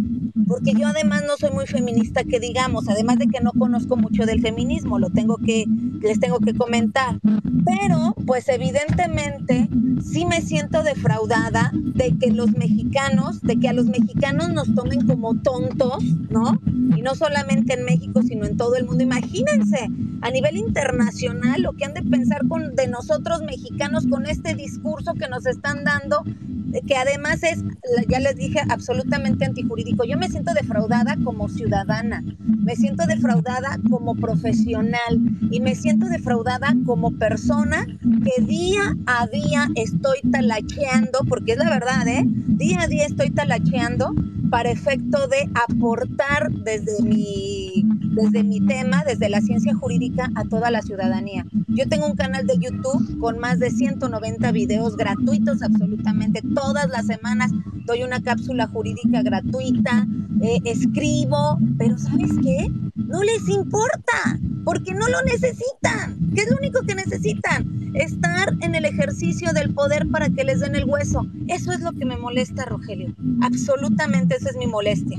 porque 0.46 0.72
yo 0.72 0.86
además 0.86 1.24
no 1.26 1.36
soy 1.36 1.50
muy 1.50 1.66
feminista 1.66 2.24
que 2.24 2.40
digamos, 2.40 2.88
además 2.88 3.18
de 3.18 3.26
que 3.26 3.40
no 3.40 3.52
conozco 3.52 3.96
mucho 3.96 4.26
del 4.26 4.40
feminismo, 4.40 4.98
lo 4.98 5.10
tengo 5.10 5.36
que 5.36 5.66
les 6.00 6.20
tengo 6.20 6.38
que 6.38 6.54
comentar. 6.54 7.18
Pero 7.64 8.14
pues 8.26 8.48
evidentemente 8.48 9.68
sí 10.04 10.24
me 10.24 10.40
siento 10.40 10.82
defraudada 10.82 11.72
de 11.72 12.16
que 12.16 12.30
los 12.30 12.52
mexicanos, 12.52 13.40
de 13.40 13.58
que 13.58 13.68
a 13.68 13.72
los 13.72 13.86
mexicanos 13.86 14.52
nos 14.52 14.74
tomen 14.74 15.06
como 15.06 15.34
tontos, 15.40 16.04
¿no? 16.30 16.60
Y 16.96 17.02
no 17.02 17.14
solamente 17.14 17.74
en 17.74 17.84
México, 17.84 18.22
sino 18.22 18.46
en 18.46 18.56
todo 18.56 18.76
el 18.76 18.86
mundo. 18.86 19.02
Imagínense, 19.02 19.90
a 20.20 20.30
nivel 20.30 20.56
internacional, 20.56 21.62
lo 21.62 21.72
que 21.72 21.84
han 21.84 21.94
de 21.94 22.02
pensar 22.02 22.46
con, 22.48 22.74
de 22.74 22.88
nosotros 22.88 23.42
mexicanos 23.42 24.06
con 24.06 24.26
este 24.26 24.54
discurso 24.54 25.14
que 25.14 25.28
nos 25.28 25.46
están 25.46 25.84
dando, 25.84 26.22
que 26.86 26.96
además 26.96 27.42
es, 27.42 27.62
ya 28.08 28.20
les 28.20 28.36
dije, 28.36 28.60
absolutamente 28.68 29.44
antijurídico. 29.44 30.04
Yo 30.04 30.16
me 30.16 30.28
siento 30.28 30.52
defraudada 30.54 31.16
como 31.24 31.48
ciudadana, 31.48 32.22
me 32.38 32.76
siento 32.76 33.06
defraudada 33.06 33.78
como 33.90 34.14
profesional 34.14 35.20
y 35.50 35.60
me 35.60 35.74
siento 35.74 36.06
defraudada 36.06 36.74
como 36.84 37.12
persona 37.12 37.86
que 37.86 38.42
día 38.42 38.96
a 39.06 39.26
día 39.26 39.68
estoy 39.74 40.18
talacheando, 40.30 41.20
porque 41.28 41.52
es 41.52 41.58
la 41.58 41.70
verdad, 41.70 42.06
¿eh? 42.08 42.24
Día 42.26 42.82
a 42.82 42.86
día 42.86 43.06
estoy 43.06 43.30
talacheando 43.30 44.14
para 44.50 44.70
efecto 44.70 45.26
de 45.28 45.50
aportar 45.54 46.50
desde 46.52 47.02
mi, 47.02 47.84
desde 48.14 48.42
mi 48.42 48.60
tema, 48.60 49.04
desde 49.04 49.28
la 49.28 49.40
ciencia 49.40 49.74
jurídica 49.74 50.30
a 50.34 50.44
toda 50.44 50.70
la 50.70 50.82
ciudadanía. 50.82 51.46
Yo 51.68 51.88
tengo 51.88 52.06
un 52.06 52.16
canal 52.16 52.46
de 52.46 52.58
YouTube 52.58 53.18
con 53.18 53.38
más 53.38 53.58
de 53.58 53.70
190 53.70 54.52
videos 54.52 54.96
gratuitos 54.96 55.62
absolutamente. 55.62 56.42
Todas 56.54 56.88
las 56.88 57.06
semanas 57.06 57.52
doy 57.84 58.02
una 58.02 58.22
cápsula 58.22 58.66
jurídica 58.66 59.22
gratuita, 59.22 60.06
eh, 60.42 60.60
escribo, 60.64 61.58
pero 61.78 61.96
¿sabes 61.98 62.32
qué? 62.42 62.70
No 62.94 63.22
les 63.22 63.48
importa, 63.48 64.38
porque 64.64 64.92
no 64.92 65.06
lo 65.08 65.22
necesitan. 65.22 66.18
¿Qué 66.34 66.42
es 66.42 66.50
lo 66.50 66.56
único 66.56 66.80
que 66.82 66.94
necesitan? 66.94 67.92
Estar 67.94 68.52
en 68.60 68.74
el 68.74 68.84
ejercicio 68.84 69.52
del 69.52 69.72
poder 69.72 70.08
para 70.10 70.28
que 70.28 70.44
les 70.44 70.60
den 70.60 70.74
el 70.74 70.84
hueso. 70.84 71.26
Eso 71.48 71.72
es 71.72 71.80
lo 71.80 71.92
que 71.92 72.04
me 72.04 72.16
molesta, 72.16 72.64
Rogelio. 72.64 73.14
Absolutamente 73.42 74.35
esa 74.36 74.50
es 74.50 74.56
mi 74.56 74.66
molestia. 74.66 75.18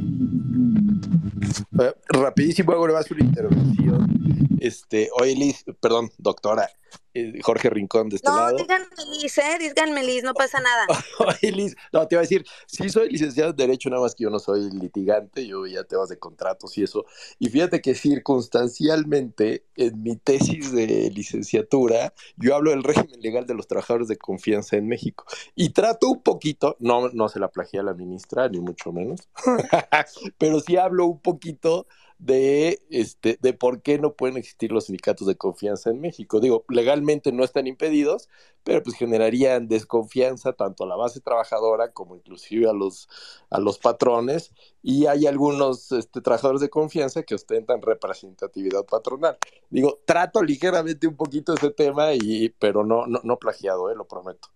Eh, 1.79 1.93
rapidísimo, 2.09 2.71
hago 2.71 2.87
más 2.87 3.09
una 3.11 3.23
intervención. 3.23 4.36
Este, 4.59 5.09
oye, 5.19 5.35
Liz, 5.35 5.65
perdón, 5.79 6.11
doctora, 6.17 6.69
eh, 7.13 7.39
Jorge 7.41 7.69
Rincón 7.69 8.09
de 8.09 8.17
este 8.17 8.29
no, 8.29 8.37
lado. 8.37 8.57
díganme 8.57 8.85
Liz, 9.09 9.37
¿eh? 9.39 9.57
Díganme 9.59 10.03
Liz, 10.03 10.23
no 10.23 10.33
pasa 10.33 10.59
nada. 10.59 10.85
Oye, 11.19 11.51
Liz, 11.51 11.75
no, 11.91 12.07
te 12.07 12.15
iba 12.15 12.19
a 12.19 12.23
decir, 12.23 12.45
sí 12.67 12.89
soy 12.89 13.09
licenciado 13.09 13.51
en 13.51 13.55
Derecho, 13.55 13.89
nada 13.89 14.03
más 14.03 14.13
que 14.13 14.23
yo 14.23 14.29
no 14.29 14.37
soy 14.39 14.69
litigante, 14.69 15.47
yo 15.47 15.65
ya 15.65 15.83
temas 15.83 16.09
de 16.09 16.19
contratos 16.19 16.77
y 16.77 16.83
eso. 16.83 17.05
Y 17.39 17.49
fíjate 17.49 17.81
que 17.81 17.95
circunstancialmente, 17.95 19.65
en 19.75 20.03
mi 20.03 20.15
tesis 20.17 20.71
de 20.71 21.09
licenciatura, 21.11 22.13
yo 22.35 22.55
hablo 22.55 22.69
del 22.71 22.83
régimen 22.83 23.19
legal 23.19 23.47
de 23.47 23.55
los 23.55 23.67
trabajadores 23.67 24.07
de 24.07 24.17
confianza 24.17 24.77
en 24.77 24.87
México. 24.87 25.25
Y 25.55 25.69
trato 25.69 26.09
un 26.09 26.21
poquito, 26.21 26.77
no, 26.79 27.09
no 27.09 27.29
se 27.29 27.39
la 27.39 27.47
plagié 27.47 27.79
a 27.79 27.83
la 27.83 27.95
ministra, 27.95 28.47
ni 28.47 28.59
mucho 28.59 28.91
menos, 28.91 29.21
pero 30.37 30.59
sí 30.59 30.77
hablo 30.77 31.07
un 31.07 31.19
poquito 31.19 31.87
de, 32.19 32.81
este, 32.89 33.37
de 33.41 33.53
por 33.53 33.81
qué 33.81 33.99
no 33.99 34.13
pueden 34.13 34.37
existir 34.37 34.71
los 34.71 34.85
sindicatos 34.85 35.27
de 35.27 35.35
confianza 35.35 35.89
en 35.89 35.99
México. 36.01 36.39
Digo, 36.39 36.65
legalmente 36.69 37.31
no 37.31 37.43
están 37.43 37.67
impedidos, 37.67 38.29
pero 38.63 38.81
pues 38.81 38.95
generarían 38.95 39.67
desconfianza 39.67 40.53
tanto 40.53 40.83
a 40.83 40.87
la 40.87 40.95
base 40.95 41.21
trabajadora 41.21 41.91
como 41.91 42.15
inclusive 42.15 42.69
a 42.69 42.73
los, 42.73 43.07
a 43.49 43.59
los 43.59 43.77
patrones 43.77 44.51
y 44.81 45.05
hay 45.05 45.27
algunos 45.27 45.91
este, 45.91 46.21
trabajadores 46.21 46.61
de 46.61 46.69
confianza 46.69 47.23
que 47.23 47.35
ostentan 47.35 47.81
representatividad 47.81 48.85
patronal. 48.85 49.37
Digo, 49.69 49.99
trato 50.05 50.41
ligeramente 50.41 51.07
un 51.07 51.15
poquito 51.15 51.53
ese 51.53 51.71
tema, 51.71 52.13
y, 52.13 52.49
pero 52.57 52.83
no, 52.83 53.05
no, 53.05 53.19
no 53.23 53.37
plagiado, 53.37 53.91
eh, 53.91 53.95
lo 53.95 54.07
prometo. 54.07 54.49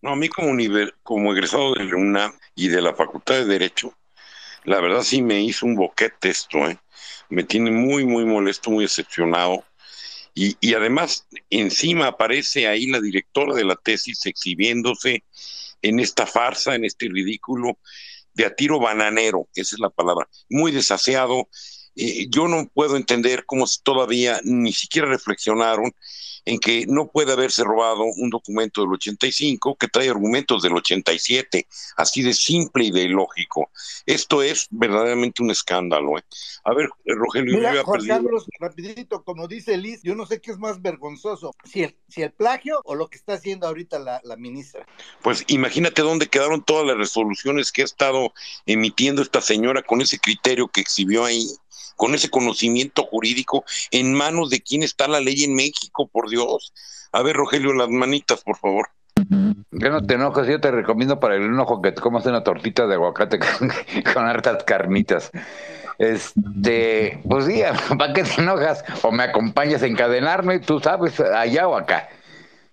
No, 0.00 0.10
a 0.10 0.16
mí 0.16 0.28
como, 0.28 0.52
como 1.02 1.32
egresado 1.32 1.74
de 1.74 1.84
la 1.84 1.96
UNAM 1.96 2.32
y 2.54 2.68
de 2.68 2.82
la 2.82 2.94
Facultad 2.94 3.36
de 3.36 3.46
Derecho, 3.46 3.94
la 4.64 4.80
verdad 4.80 5.02
sí 5.02 5.22
me 5.22 5.42
hizo 5.42 5.66
un 5.66 5.76
boquete 5.76 6.30
esto, 6.30 6.58
¿eh? 6.68 6.78
Me 7.28 7.44
tiene 7.44 7.70
muy, 7.70 8.04
muy 8.04 8.24
molesto, 8.24 8.70
muy 8.70 8.84
decepcionado. 8.84 9.64
Y, 10.34 10.56
y 10.60 10.74
además, 10.74 11.26
encima 11.50 12.08
aparece 12.08 12.66
ahí 12.66 12.86
la 12.86 13.00
directora 13.00 13.54
de 13.54 13.64
la 13.64 13.76
tesis 13.76 14.26
exhibiéndose 14.26 15.24
en 15.82 16.00
esta 16.00 16.26
farsa, 16.26 16.74
en 16.74 16.84
este 16.84 17.08
ridículo 17.08 17.78
de 18.34 18.46
a 18.46 18.54
tiro 18.54 18.80
bananero, 18.80 19.48
esa 19.54 19.76
es 19.76 19.80
la 19.80 19.90
palabra, 19.90 20.28
muy 20.50 20.72
desaseado. 20.72 21.48
Eh, 21.96 22.26
yo 22.28 22.48
no 22.48 22.66
puedo 22.72 22.96
entender 22.96 23.44
cómo 23.46 23.64
todavía 23.82 24.40
ni 24.44 24.72
siquiera 24.72 25.08
reflexionaron 25.08 25.92
en 26.46 26.58
que 26.58 26.84
no 26.86 27.08
puede 27.08 27.32
haberse 27.32 27.64
robado 27.64 28.04
un 28.04 28.28
documento 28.28 28.82
del 28.82 28.92
85 28.92 29.76
que 29.76 29.88
trae 29.88 30.10
argumentos 30.10 30.60
del 30.62 30.74
87, 30.74 31.66
así 31.96 32.20
de 32.22 32.34
simple 32.34 32.84
y 32.84 32.90
de 32.90 33.04
ilógico. 33.04 33.70
Esto 34.04 34.42
es 34.42 34.66
verdaderamente 34.70 35.42
un 35.42 35.50
escándalo. 35.50 36.18
¿eh? 36.18 36.22
A 36.64 36.74
ver, 36.74 36.90
Rogelio, 37.06 37.54
Mira, 37.56 37.74
yo 37.74 37.84
Juan 37.84 37.98
perdido- 38.00 38.14
Carlos, 38.16 38.44
rapidito, 38.60 39.24
como 39.24 39.48
dice 39.48 39.78
Liz, 39.78 40.00
yo 40.02 40.14
no 40.14 40.26
sé 40.26 40.42
qué 40.42 40.50
es 40.50 40.58
más 40.58 40.82
vergonzoso, 40.82 41.52
si 41.64 41.84
el, 41.84 41.96
si 42.08 42.20
el 42.20 42.32
plagio 42.32 42.78
o 42.84 42.94
lo 42.94 43.08
que 43.08 43.16
está 43.16 43.32
haciendo 43.34 43.66
ahorita 43.66 43.98
la, 43.98 44.20
la 44.22 44.36
ministra. 44.36 44.84
Pues 45.22 45.44
imagínate 45.46 46.02
dónde 46.02 46.26
quedaron 46.26 46.62
todas 46.62 46.86
las 46.86 46.98
resoluciones 46.98 47.72
que 47.72 47.80
ha 47.80 47.86
estado 47.86 48.34
emitiendo 48.66 49.22
esta 49.22 49.40
señora 49.40 49.80
con 49.82 50.02
ese 50.02 50.18
criterio 50.18 50.68
que 50.68 50.82
exhibió 50.82 51.24
ahí, 51.24 51.46
con 51.96 52.14
ese 52.14 52.30
conocimiento 52.30 53.04
jurídico, 53.04 53.64
en 53.90 54.14
manos 54.14 54.50
de 54.50 54.60
quién 54.60 54.82
está 54.82 55.08
la 55.08 55.20
ley 55.20 55.44
en 55.44 55.54
México, 55.54 56.08
por 56.08 56.28
Dios. 56.28 56.72
A 57.12 57.22
ver, 57.22 57.36
Rogelio, 57.36 57.72
las 57.72 57.88
manitas, 57.88 58.42
por 58.42 58.56
favor. 58.56 58.88
Que 59.16 59.90
no 59.90 60.04
te 60.04 60.14
enojes, 60.14 60.46
yo 60.46 60.60
te 60.60 60.70
recomiendo 60.70 61.18
para 61.20 61.36
el 61.36 61.42
enojo 61.42 61.80
que 61.80 61.92
te 61.92 62.00
comas 62.00 62.26
una 62.26 62.44
tortita 62.44 62.86
de 62.86 62.94
aguacate 62.94 63.38
con, 64.14 64.26
hartas 64.26 64.64
carnitas. 64.64 65.30
Este, 65.98 67.20
pues 67.28 67.46
sí, 67.46 67.62
¿para 67.98 68.12
qué 68.12 68.24
te 68.24 68.40
enojas? 68.40 68.84
O 69.02 69.12
me 69.12 69.24
acompañas 69.24 69.82
a 69.82 69.86
encadenarme, 69.86 70.60
tú 70.60 70.80
sabes, 70.80 71.18
allá 71.20 71.68
o 71.68 71.76
acá. 71.76 72.08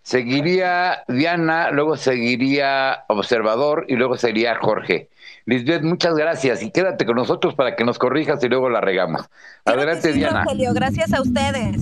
Seguiría 0.03 1.03
Diana, 1.07 1.69
luego 1.69 1.95
seguiría 1.95 3.03
Observador 3.07 3.85
y 3.87 3.95
luego 3.95 4.17
sería 4.17 4.55
Jorge. 4.55 5.09
Lisbeth, 5.45 5.81
muchas 5.83 6.15
gracias 6.15 6.61
y 6.63 6.71
quédate 6.71 7.05
con 7.05 7.15
nosotros 7.15 7.55
para 7.55 7.75
que 7.75 7.83
nos 7.83 7.97
corrijas 7.97 8.43
y 8.43 8.47
luego 8.49 8.69
la 8.69 8.81
regamos. 8.81 9.21
Adelante, 9.65 10.11
Sí, 10.13 10.19
Diana. 10.19 10.43
Rogelio, 10.43 10.73
gracias 10.73 11.13
a 11.13 11.21
ustedes. 11.21 11.77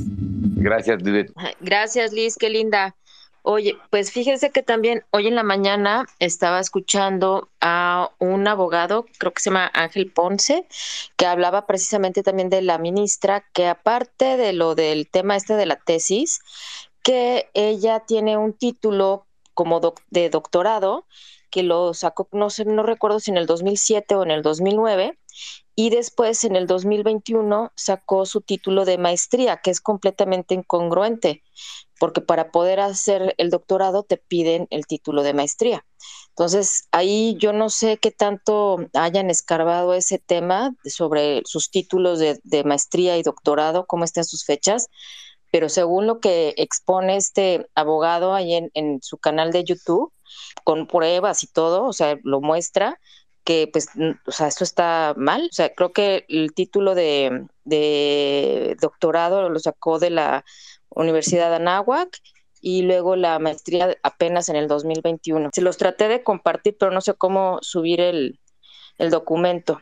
Gracias, 0.55 1.01
Lisbeth. 1.01 1.31
Gracias, 1.59 2.13
Liz, 2.13 2.35
qué 2.37 2.49
linda. 2.49 2.95
Oye, 3.41 3.77
pues 3.89 4.11
fíjense 4.11 4.51
que 4.51 4.63
también 4.63 5.03
hoy 5.11 5.27
en 5.27 5.35
la 5.35 5.43
mañana 5.43 6.05
estaba 6.19 6.59
escuchando 6.59 7.49
a 7.61 8.09
un 8.19 8.47
abogado, 8.47 9.05
creo 9.17 9.31
que 9.33 9.41
se 9.41 9.49
llama 9.49 9.71
Ángel 9.73 10.11
Ponce, 10.11 10.67
que 11.15 11.25
hablaba 11.25 11.65
precisamente 11.65 12.21
también 12.21 12.49
de 12.49 12.61
la 12.61 12.77
ministra, 12.77 13.45
que 13.53 13.67
aparte 13.67 14.35
de 14.35 14.51
lo 14.51 14.75
del 14.75 15.07
tema 15.09 15.37
este 15.37 15.55
de 15.55 15.65
la 15.65 15.77
tesis, 15.77 16.41
que 17.01 17.49
ella 17.53 18.01
tiene 18.01 18.37
un 18.37 18.53
título 18.53 19.25
como 19.53 19.79
doc- 19.79 20.01
de 20.09 20.29
doctorado 20.29 21.05
que 21.49 21.63
lo 21.63 21.93
sacó, 21.93 22.27
no 22.31 22.49
sé, 22.49 22.65
no 22.65 22.83
recuerdo 22.83 23.19
si 23.19 23.31
en 23.31 23.37
el 23.37 23.45
2007 23.45 24.15
o 24.15 24.23
en 24.23 24.31
el 24.31 24.41
2009, 24.41 25.17
y 25.75 25.91
después 25.91 26.43
en 26.43 26.57
el 26.57 26.67
2021 26.67 27.71
sacó 27.73 28.25
su 28.25 28.41
título 28.41 28.83
de 28.83 28.97
maestría, 28.97 29.61
que 29.63 29.71
es 29.71 29.79
completamente 29.79 30.53
incongruente, 30.53 31.41
porque 31.99 32.19
para 32.19 32.51
poder 32.51 32.81
hacer 32.81 33.33
el 33.37 33.49
doctorado 33.49 34.03
te 34.03 34.17
piden 34.17 34.67
el 34.71 34.85
título 34.87 35.23
de 35.23 35.33
maestría. 35.33 35.85
Entonces, 36.31 36.89
ahí 36.91 37.37
yo 37.39 37.53
no 37.53 37.69
sé 37.69 37.97
qué 37.97 38.11
tanto 38.11 38.77
hayan 38.93 39.29
escarbado 39.29 39.93
ese 39.93 40.19
tema 40.19 40.75
sobre 40.83 41.43
sus 41.45 41.71
títulos 41.71 42.19
de, 42.19 42.63
maestría 42.65 43.17
y 43.17 43.23
doctorado, 43.23 43.85
cómo 43.85 44.03
están 44.03 44.25
sus 44.25 44.43
fechas, 44.43 44.87
pero 45.49 45.69
según 45.69 46.07
lo 46.07 46.19
que 46.19 46.53
expone 46.57 47.15
este 47.15 47.69
abogado 47.73 48.33
ahí 48.33 48.69
en 48.73 49.01
su 49.01 49.17
canal 49.17 49.53
de 49.53 49.63
YouTube, 49.63 50.11
con 50.63 50.87
pruebas 50.87 51.43
y 51.43 51.47
todo, 51.47 51.85
o 51.85 51.93
sea, 51.93 52.17
lo 52.23 52.41
muestra 52.41 52.99
que 53.49 53.67
pues, 53.71 53.89
o 54.27 54.31
sea, 54.31 54.47
esto 54.47 54.63
está 54.63 55.15
mal. 55.17 55.47
O 55.49 55.53
sea, 55.53 55.73
creo 55.73 55.91
que 55.91 56.25
el 56.29 56.53
título 56.53 56.93
de, 56.95 57.47
doctorado 58.79 59.49
lo 59.49 59.59
sacó 59.59 59.97
de 59.97 60.11
la 60.11 60.45
Universidad 60.89 61.49
de 61.49 61.55
Anáhuac 61.55 62.19
y 62.61 62.83
luego 62.83 63.15
la 63.15 63.39
maestría 63.39 63.97
apenas 64.03 64.49
en 64.49 64.55
el 64.55 64.67
2021. 64.67 65.49
Se 65.53 65.63
los 65.63 65.77
traté 65.77 66.07
de 66.07 66.23
compartir, 66.23 66.75
pero 66.79 66.91
no 66.91 67.01
sé 67.01 67.13
cómo 67.15 67.57
subir 67.61 68.01
el, 68.01 68.39
el 68.99 69.09
documento. 69.09 69.81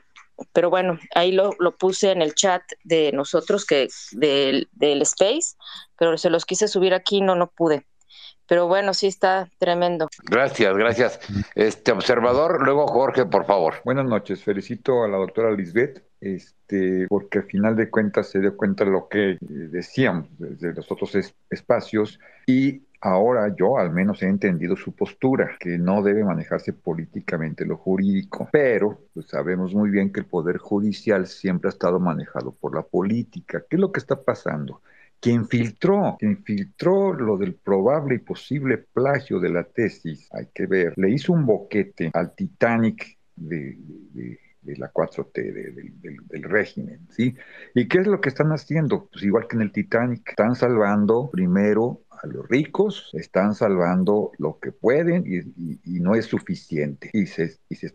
Pero 0.53 0.69
bueno, 0.69 0.97
ahí 1.15 1.33
lo, 1.33 1.49
lo 1.60 1.76
puse 1.76 2.12
en 2.12 2.22
el 2.22 2.35
chat 2.35 2.62
de 2.85 3.12
nosotros, 3.12 3.65
que 3.65 3.90
del, 4.12 4.69
del 4.72 5.01
Space, 5.01 5.56
pero 5.97 6.17
se 6.17 6.30
los 6.30 6.46
quise 6.46 6.69
subir 6.69 6.94
aquí 6.94 7.17
y 7.17 7.22
no, 7.22 7.35
no 7.35 7.47
pude. 7.51 7.85
Pero 8.47 8.67
bueno, 8.67 8.94
sí 8.94 9.08
está 9.08 9.49
tremendo. 9.60 10.08
Gracias, 10.24 10.76
gracias. 10.78 11.19
Este 11.56 11.92
observador, 11.92 12.63
luego 12.63 12.88
Jorge, 12.88 13.26
por 13.26 13.46
favor. 13.46 13.76
Buenas 13.83 14.06
noches, 14.06 14.44
felicito 14.44 15.03
a 15.03 15.08
la 15.08 15.17
doctora 15.17 15.51
Lisbeth, 15.51 16.03
este, 16.22 17.08
porque 17.10 17.40
al 17.40 17.46
final 17.46 17.76
de 17.76 17.90
cuentas 17.90 18.30
se 18.30 18.40
dio 18.40 18.56
cuenta 18.56 18.85
de 18.85 18.92
lo 18.92 19.08
que 19.10 19.31
eh, 19.31 19.38
decíamos 19.42 20.28
desde 20.38 20.74
los 20.74 20.92
otros 20.92 21.13
es- 21.15 21.35
espacios 21.49 22.19
y 22.46 22.83
ahora 23.01 23.53
yo 23.56 23.78
al 23.78 23.92
menos 23.92 24.24
he 24.24 24.28
entendido 24.28 24.76
su 24.76 24.92
postura, 24.96 25.51
que 25.60 25.78
no 25.78 26.01
debe 26.01 26.24
manejarse 26.24 26.74
políticamente 26.74 27.65
lo 27.65 27.78
jurídico, 27.78 28.49
pero 28.51 28.99
pues, 29.13 29.28
sabemos 29.28 29.74
muy 29.76 29.90
bien 29.92 30.12
que 30.12 30.22
el 30.22 30.26
poder 30.26 30.58
judicial 30.58 31.28
siempre 31.28 31.67
ha 31.67 31.72
estado 31.72 31.99
manejado 31.99 32.53
por 32.53 32.74
la 32.76 32.81
política. 32.81 33.62
¿Qué 33.69 33.76
es 33.76 33.80
lo 33.80 33.92
que 33.92 33.99
está 33.99 34.24
pasando? 34.24 34.81
Quien 35.19 35.48
filtró, 35.48 36.16
quien 36.19 36.44
filtró 36.44 37.14
lo 37.14 37.38
del 37.38 37.56
probable 37.56 38.16
y 38.16 38.19
posible 38.19 38.78
plagio 38.78 39.40
de 39.40 39.50
la 39.50 39.64
tesis, 39.64 40.28
hay 40.32 40.48
que 40.53 40.67
ver, 40.67 40.94
le 40.96 41.10
hizo 41.10 41.33
un 41.33 41.46
boquete 41.46 42.12
al 42.14 42.35
Titanic 42.35 43.17
de, 43.35 43.78
la 44.78 44.92
4T, 44.92 45.42
de- 45.53 45.72
del- 46.28 46.44
régimen, 46.44 47.08
¿sí? 47.10 47.35
¿Y 47.74 47.88
qué 47.88 48.00
es 48.00 48.08
lo 48.08 48.22
que 48.22 48.30
están 48.30 48.50
haciendo? 48.51 49.08
Pues 49.12 49.24
igual 49.24 49.48
que 49.48 49.56
en 49.56 49.62
el 49.64 49.72
Titanic, 49.72 50.28
están 50.30 50.56
salvando 50.56 51.30
primero 51.32 52.03
a 52.10 52.28
los 52.28 52.48
ricos, 52.48 53.10
están 53.14 53.56
salvando 53.56 54.32
lo 54.38 54.60
que 54.60 54.72
pueden 54.72 55.24
y, 55.26 56.00
no 56.00 56.16
es 56.16 56.26
suficiente. 56.26 57.10
Y, 57.14 57.26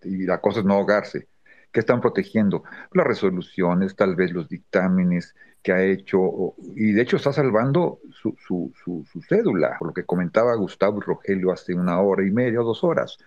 y 0.05 0.27
la 0.27 0.41
cosa 0.41 0.61
es 0.61 0.67
no 0.67 0.75
ahogarse. 0.75 1.29
¿Qué 1.73 1.81
están 1.81 2.01
protegiendo? 2.01 2.65
Las 2.93 3.07
resoluciones, 3.07 3.97
tal 3.97 4.15
vez 4.15 4.33
los 4.33 4.49
dictámenes 4.49 5.35
que 5.63 5.73
ha 5.73 5.85
hecho, 5.85 6.55
y 6.75 6.93
de 6.93 7.03
hecho 7.03 7.17
está 7.17 7.33
salvando 7.33 8.01
su, 8.11 8.37
su, 8.47 8.73
su, 8.85 9.23
cédula, 9.23 9.77
por 9.79 9.89
lo 9.89 9.95
que 9.95 10.05
comentaba 10.05 10.55
Gustavo 10.57 11.01
Rogelio 11.01 11.53
hace 11.53 11.75
una 11.75 12.01
hora 12.01 12.27
y 12.27 12.31
media 12.31 12.61
o 12.61 12.65
dos 12.65 12.83
horas. 12.83 13.19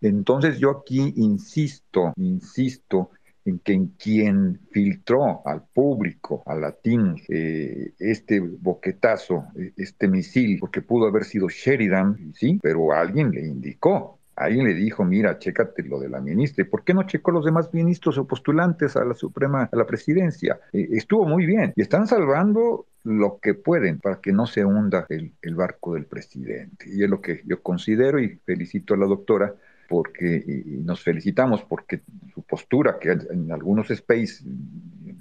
Entonces 0.00 0.58
yo 0.58 0.70
aquí 0.70 1.12
insisto, 1.16 2.12
insisto 2.16 3.10
en 3.44 3.60
que 3.60 3.72
en 3.72 3.86
quien 3.88 4.60
filtró 4.72 5.46
al 5.46 5.64
público, 5.72 6.42
a 6.46 6.56
latinos, 6.56 7.22
eh, 7.28 7.92
este 7.98 8.40
boquetazo, 8.40 9.44
eh, 9.56 9.72
este 9.76 10.08
misil, 10.08 10.58
porque 10.58 10.82
pudo 10.82 11.06
haber 11.06 11.24
sido 11.24 11.48
Sheridan, 11.48 12.32
sí, 12.34 12.58
pero 12.60 12.92
alguien 12.92 13.30
le 13.30 13.46
indicó, 13.46 14.15
Alguien 14.36 14.66
le 14.66 14.74
dijo, 14.74 15.04
mira, 15.04 15.38
chécate 15.38 15.82
lo 15.82 15.98
de 15.98 16.10
la 16.10 16.20
ministra. 16.20 16.62
¿Y 16.62 16.68
por 16.68 16.84
qué 16.84 16.92
no 16.92 17.04
checó 17.04 17.30
los 17.30 17.44
demás 17.44 17.72
ministros 17.72 18.18
o 18.18 18.26
postulantes 18.26 18.94
a 18.96 19.04
la 19.04 19.14
Suprema, 19.14 19.68
a 19.72 19.76
la 19.76 19.86
presidencia? 19.86 20.60
Eh, 20.72 20.88
estuvo 20.92 21.24
muy 21.24 21.46
bien. 21.46 21.72
Y 21.74 21.82
están 21.82 22.06
salvando 22.06 22.86
lo 23.04 23.38
que 23.40 23.54
pueden 23.54 23.98
para 23.98 24.20
que 24.20 24.32
no 24.32 24.46
se 24.46 24.64
hunda 24.64 25.06
el, 25.08 25.54
barco 25.54 25.94
del 25.94 26.04
presidente. 26.04 26.86
Y 26.88 27.02
es 27.02 27.08
lo 27.08 27.20
que 27.20 27.42
yo 27.46 27.62
considero 27.62 28.20
y 28.20 28.40
felicito 28.44 28.94
a 28.94 28.98
la 28.98 29.06
doctora 29.06 29.54
porque 29.88 30.42
y 30.44 30.82
nos 30.82 31.02
felicitamos 31.02 31.62
porque 31.62 32.02
su 32.34 32.42
postura, 32.42 32.98
que 33.00 33.12
en 33.12 33.52
algunos 33.52 33.88
space 33.90 34.44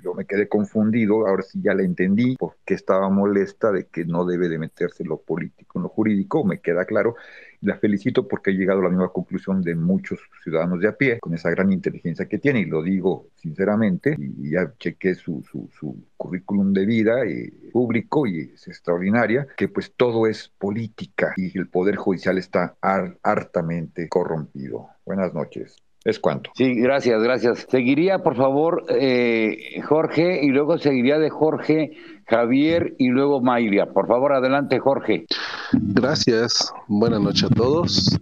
yo 0.03 0.13
me 0.13 0.25
quedé 0.25 0.47
confundido, 0.47 1.27
ahora 1.27 1.43
sí 1.43 1.59
ya 1.61 1.73
la 1.73 1.83
entendí, 1.83 2.35
porque 2.37 2.73
estaba 2.73 3.09
molesta 3.09 3.71
de 3.71 3.85
que 3.87 4.05
no 4.05 4.25
debe 4.25 4.49
de 4.49 4.57
meterse 4.57 5.03
lo 5.03 5.17
político 5.17 5.79
lo 5.79 5.89
jurídico, 5.89 6.43
me 6.43 6.59
queda 6.59 6.85
claro, 6.85 7.15
la 7.61 7.77
felicito 7.77 8.27
porque 8.27 8.51
ha 8.51 8.53
llegado 8.53 8.79
a 8.79 8.83
la 8.83 8.89
misma 8.89 9.09
conclusión 9.09 9.61
de 9.61 9.75
muchos 9.75 10.19
ciudadanos 10.43 10.79
de 10.79 10.87
a 10.87 10.95
pie, 10.95 11.19
con 11.19 11.33
esa 11.33 11.49
gran 11.49 11.71
inteligencia 11.71 12.27
que 12.27 12.37
tiene, 12.37 12.59
y 12.61 12.65
lo 12.65 12.83
digo 12.83 13.27
sinceramente, 13.35 14.15
y 14.17 14.51
ya 14.51 14.73
chequé 14.77 15.15
su, 15.15 15.43
su, 15.49 15.69
su 15.77 16.03
currículum 16.17 16.73
de 16.73 16.85
vida 16.85 17.25
y 17.25 17.49
público 17.71 18.27
y 18.27 18.51
es 18.53 18.67
extraordinaria, 18.67 19.47
que 19.57 19.67
pues 19.67 19.93
todo 19.95 20.27
es 20.27 20.49
política 20.57 21.33
y 21.37 21.57
el 21.57 21.67
Poder 21.67 21.95
Judicial 21.95 22.37
está 22.37 22.75
hartamente 22.81 24.07
corrompido. 24.09 24.89
Buenas 25.05 25.33
noches. 25.33 25.84
¿Es 26.05 26.19
cuánto? 26.19 26.51
Sí, 26.53 26.75
gracias, 26.75 27.21
gracias. 27.23 27.65
Seguiría, 27.67 28.19
por 28.19 28.35
favor, 28.35 28.85
eh, 28.89 29.81
Jorge, 29.87 30.39
y 30.43 30.49
luego 30.49 30.77
seguiría 30.77 31.17
de 31.17 31.31
Jorge, 31.31 31.97
Javier 32.27 32.93
y 32.99 33.07
luego 33.07 33.41
Mayria. 33.41 33.87
Por 33.87 34.07
favor, 34.07 34.33
adelante, 34.33 34.77
Jorge. 34.77 35.25
Gracias. 35.73 36.71
Buenas 36.87 37.21
noches 37.21 37.45
a 37.45 37.55
todos. 37.55 38.19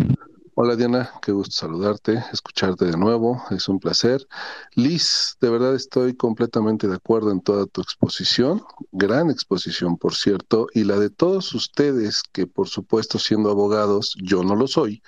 Hola 0.56 0.76
Diana, 0.76 1.10
qué 1.24 1.32
gusto 1.32 1.52
saludarte, 1.52 2.24
escucharte 2.32 2.86
de 2.86 2.96
nuevo, 2.96 3.42
es 3.50 3.68
un 3.68 3.80
placer. 3.80 4.28
Liz, 4.76 5.36
de 5.42 5.50
verdad 5.50 5.74
estoy 5.74 6.16
completamente 6.16 6.88
de 6.88 6.96
acuerdo 6.96 7.32
en 7.32 7.42
toda 7.42 7.66
tu 7.66 7.82
exposición, 7.82 8.62
gran 8.92 9.32
exposición 9.32 9.98
por 9.98 10.14
cierto, 10.14 10.68
y 10.72 10.84
la 10.84 11.00
de 11.00 11.10
todos 11.10 11.56
ustedes 11.56 12.22
que 12.32 12.46
por 12.46 12.68
supuesto 12.68 13.18
siendo 13.18 13.50
abogados, 13.50 14.16
yo 14.22 14.44
no 14.44 14.56
lo 14.56 14.68
soy, 14.68 15.02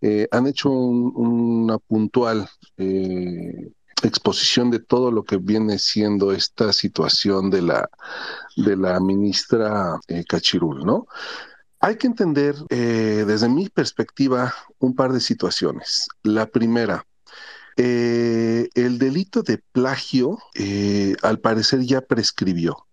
eh, 0.00 0.28
han 0.30 0.46
hecho 0.46 0.70
una 0.70 1.78
puntual 1.78 2.48
eh, 2.76 3.72
exposición 4.02 4.70
de 4.70 4.78
todo 4.78 5.10
lo 5.10 5.24
que 5.24 5.38
viene 5.38 5.78
siendo 5.78 6.32
esta 6.32 6.72
situación 6.72 7.50
de 7.50 7.62
la, 7.62 7.88
de 8.56 8.76
la 8.76 9.00
ministra 9.00 9.98
eh, 10.08 10.24
Cachirul, 10.28 10.84
¿no? 10.84 11.06
Hay 11.80 11.96
que 11.96 12.06
entender 12.06 12.54
eh, 12.70 13.24
desde 13.26 13.48
mi 13.48 13.68
perspectiva 13.68 14.54
un 14.78 14.94
par 14.94 15.12
de 15.12 15.20
situaciones. 15.20 16.08
La 16.22 16.46
primera, 16.46 17.06
el 17.76 18.98
delito 18.98 19.42
de 19.42 19.58
plagio 19.72 20.38
al 21.22 21.38
parecer 21.40 21.80
ya 21.82 22.00
prescribió. 22.00 22.86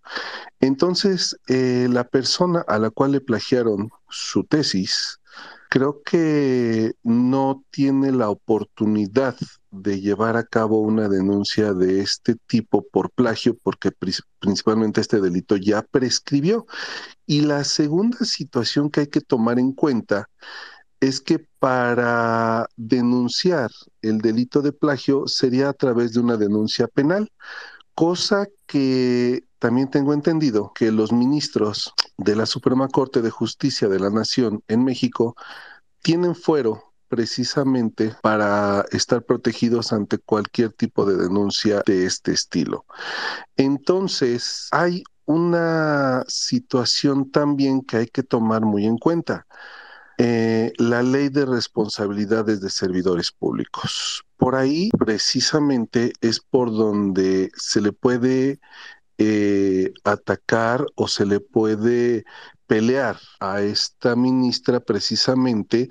Entonces, 0.59 1.37
la 1.47 2.03
persona 2.03 2.65
a 2.67 2.77
la 2.77 2.89
cual 2.89 3.13
le 3.13 3.21
plagiaron 3.21 3.89
su 4.09 4.43
tesis, 4.43 5.21
creo 5.69 6.03
que 6.03 6.93
no 7.01 7.63
tiene 7.71 8.11
la 8.11 8.29
oportunidad 8.29 9.35
de 9.71 9.99
llevar 10.01 10.37
a 10.37 10.45
cabo 10.45 10.79
una 10.81 11.09
denuncia 11.09 11.73
de 11.73 12.01
este 12.01 12.35
tipo 12.45 12.85
por 12.91 13.09
plagio 13.09 13.57
porque 13.63 13.91
principalmente 14.39 15.01
este 15.01 15.19
delito 15.19 15.55
ya 15.57 15.81
prescribió. 15.81 16.67
Y 17.25 17.41
la 17.41 17.63
segunda 17.63 18.19
situación 18.19 18.91
que 18.91 19.01
hay 19.01 19.07
que 19.07 19.21
tomar 19.21 19.57
en 19.57 19.71
cuenta 19.71 20.29
es 20.99 21.19
que 21.19 21.39
para 21.59 22.67
denunciar 22.77 23.71
el 24.01 24.19
delito 24.19 24.61
de 24.61 24.73
plagio 24.73 25.27
sería 25.27 25.69
a 25.69 25.73
través 25.73 26.13
de 26.13 26.19
una 26.19 26.37
denuncia 26.37 26.87
penal, 26.87 27.31
cosa 27.95 28.47
que 28.65 29.45
también 29.59 29.89
tengo 29.89 30.13
entendido 30.13 30.71
que 30.73 30.91
los 30.91 31.11
ministros 31.11 31.93
de 32.17 32.35
la 32.35 32.45
Suprema 32.45 32.87
Corte 32.87 33.21
de 33.21 33.29
Justicia 33.29 33.87
de 33.87 33.99
la 33.99 34.09
Nación 34.09 34.63
en 34.67 34.83
México 34.83 35.35
tienen 36.01 36.35
fuero 36.35 36.93
precisamente 37.07 38.15
para 38.21 38.85
estar 38.91 39.23
protegidos 39.23 39.93
ante 39.93 40.17
cualquier 40.17 40.73
tipo 40.73 41.05
de 41.05 41.15
denuncia 41.15 41.83
de 41.85 42.05
este 42.05 42.31
estilo. 42.31 42.85
Entonces, 43.55 44.67
hay 44.71 45.03
una 45.25 46.23
situación 46.27 47.29
también 47.31 47.81
que 47.81 47.97
hay 47.97 48.07
que 48.07 48.23
tomar 48.23 48.61
muy 48.63 48.85
en 48.85 48.97
cuenta. 48.97 49.45
Eh, 50.17 50.71
la 50.77 51.01
ley 51.01 51.29
de 51.29 51.45
responsabilidades 51.45 52.61
de 52.61 52.69
servidores 52.69 53.31
públicos. 53.31 54.23
Por 54.37 54.55
ahí 54.55 54.91
precisamente 54.97 56.13
es 56.21 56.39
por 56.39 56.71
donde 56.71 57.51
se 57.55 57.81
le 57.81 57.93
puede 57.93 58.59
eh, 59.17 59.93
atacar 60.03 60.85
o 60.95 61.07
se 61.07 61.25
le 61.25 61.39
puede 61.39 62.25
pelear 62.67 63.19
a 63.39 63.61
esta 63.61 64.15
ministra 64.15 64.79
precisamente 64.79 65.89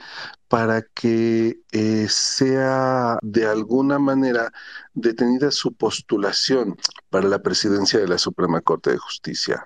para 0.48 0.82
que 0.82 1.60
eh, 1.70 2.06
sea 2.08 3.18
de 3.22 3.46
alguna 3.46 3.98
manera 3.98 4.52
detenida 4.92 5.50
su 5.50 5.72
postulación 5.72 6.76
para 7.10 7.28
la 7.28 7.40
presidencia 7.40 7.98
de 8.00 8.08
la 8.08 8.18
Suprema 8.18 8.60
Corte 8.60 8.90
de 8.90 8.98
Justicia. 8.98 9.64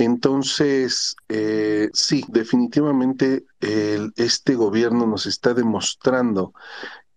Entonces, 0.00 1.14
eh, 1.28 1.90
sí, 1.92 2.24
definitivamente 2.28 3.44
este 4.16 4.54
gobierno 4.54 5.06
nos 5.06 5.26
está 5.26 5.52
demostrando 5.52 6.54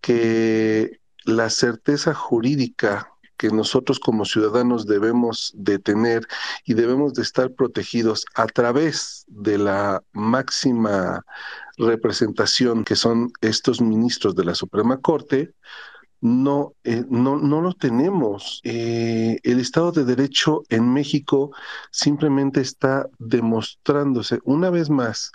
que 0.01 0.99
la 1.23 1.49
certeza 1.49 2.13
jurídica 2.13 3.09
que 3.37 3.49
nosotros 3.49 3.99
como 3.99 4.25
ciudadanos 4.25 4.85
debemos 4.85 5.53
de 5.55 5.79
tener 5.79 6.27
y 6.65 6.73
debemos 6.73 7.13
de 7.13 7.21
estar 7.23 7.51
protegidos 7.53 8.25
a 8.35 8.47
través 8.47 9.25
de 9.27 9.57
la 9.57 10.03
máxima 10.11 11.25
representación 11.77 12.83
que 12.83 12.95
son 12.97 13.31
estos 13.41 13.81
ministros 13.81 14.35
de 14.35 14.45
la 14.45 14.55
Suprema 14.55 14.97
Corte, 14.97 15.53
no, 16.23 16.73
eh, 16.85 17.03
no, 17.09 17.35
no, 17.35 17.59
lo 17.59 17.73
tenemos. 17.73 18.61
Eh, 18.63 19.39
el 19.43 19.59
Estado 19.59 19.91
de 19.91 20.05
Derecho 20.05 20.63
en 20.69 20.93
México 20.93 21.51
simplemente 21.91 22.61
está 22.61 23.09
demostrándose 23.19 24.39
una 24.45 24.69
vez 24.69 24.89
más 24.89 25.33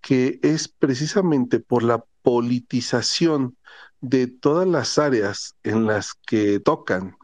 que 0.00 0.40
es 0.42 0.66
precisamente 0.66 1.60
por 1.60 1.84
la 1.84 2.04
politización 2.22 3.56
de 4.00 4.26
todas 4.26 4.66
las 4.66 4.98
áreas 4.98 5.54
en 5.62 5.86
las 5.86 6.14
que 6.26 6.58
tocan 6.58 7.16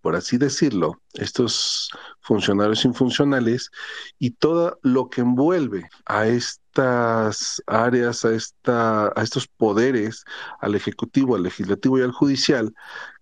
por 0.00 0.16
así 0.16 0.36
decirlo, 0.36 1.00
estos 1.14 1.88
funcionarios 2.20 2.84
infuncionales 2.84 3.70
y 4.18 4.32
todo 4.32 4.78
lo 4.82 5.08
que 5.08 5.22
envuelve 5.22 5.88
a 6.04 6.26
estas 6.74 7.62
áreas, 7.66 8.24
a, 8.24 8.32
esta, 8.32 9.06
a 9.06 9.22
estos 9.22 9.46
poderes, 9.46 10.24
al 10.60 10.74
Ejecutivo, 10.74 11.36
al 11.36 11.44
Legislativo 11.44 11.98
y 11.98 12.02
al 12.02 12.10
Judicial, 12.10 12.74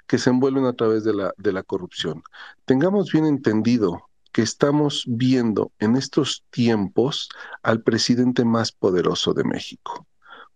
que 0.06 0.16
se 0.16 0.30
envuelven 0.30 0.64
a 0.64 0.72
través 0.72 1.04
de 1.04 1.12
la, 1.12 1.34
de 1.36 1.52
la 1.52 1.62
corrupción. 1.62 2.22
Tengamos 2.64 3.12
bien 3.12 3.26
entendido 3.26 4.08
que 4.32 4.40
estamos 4.40 5.04
viendo 5.06 5.70
en 5.78 5.96
estos 5.96 6.44
tiempos 6.50 7.28
al 7.62 7.82
presidente 7.82 8.46
más 8.46 8.72
poderoso 8.72 9.34
de 9.34 9.44
México. 9.44 10.06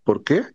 ¿Por 0.03 0.25
qué? 0.25 0.47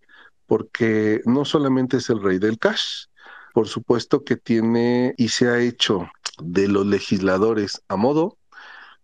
Porque 0.47 1.21
no 1.25 1.45
solamente 1.45 1.97
es 1.97 2.09
el 2.09 2.23
rey 2.23 2.39
del 2.39 2.57
cash, 2.57 3.05
por 3.53 3.67
supuesto 3.67 4.23
que 4.23 4.35
tiene 4.35 5.13
y 5.17 5.29
se 5.29 5.47
ha 5.47 5.59
hecho 5.59 6.09
de 6.41 6.67
los 6.67 6.87
legisladores 6.87 7.83
a 7.87 7.97
modo, 7.97 8.39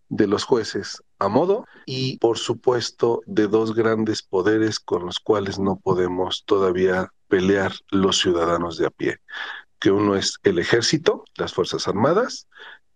de 0.09 0.27
los 0.27 0.43
jueces 0.43 1.03
a 1.19 1.27
modo 1.27 1.65
y 1.85 2.17
por 2.17 2.37
supuesto 2.37 3.21
de 3.25 3.47
dos 3.47 3.73
grandes 3.73 4.21
poderes 4.21 4.79
con 4.79 5.05
los 5.05 5.19
cuales 5.19 5.59
no 5.59 5.79
podemos 5.79 6.43
todavía 6.45 7.11
pelear 7.27 7.73
los 7.89 8.19
ciudadanos 8.19 8.77
de 8.77 8.87
a 8.87 8.89
pie, 8.89 9.19
que 9.79 9.91
uno 9.91 10.15
es 10.15 10.39
el 10.43 10.59
ejército, 10.59 11.25
las 11.35 11.53
Fuerzas 11.53 11.87
Armadas, 11.87 12.47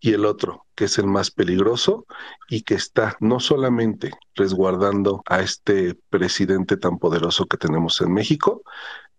y 0.03 0.13
el 0.13 0.25
otro, 0.25 0.65
que 0.73 0.85
es 0.85 0.97
el 0.97 1.05
más 1.05 1.29
peligroso 1.29 2.07
y 2.49 2.63
que 2.63 2.73
está 2.73 3.15
no 3.19 3.39
solamente 3.39 4.11
resguardando 4.35 5.21
a 5.27 5.41
este 5.41 5.95
presidente 6.09 6.75
tan 6.75 6.97
poderoso 6.97 7.45
que 7.45 7.57
tenemos 7.57 8.01
en 8.01 8.11
México, 8.11 8.63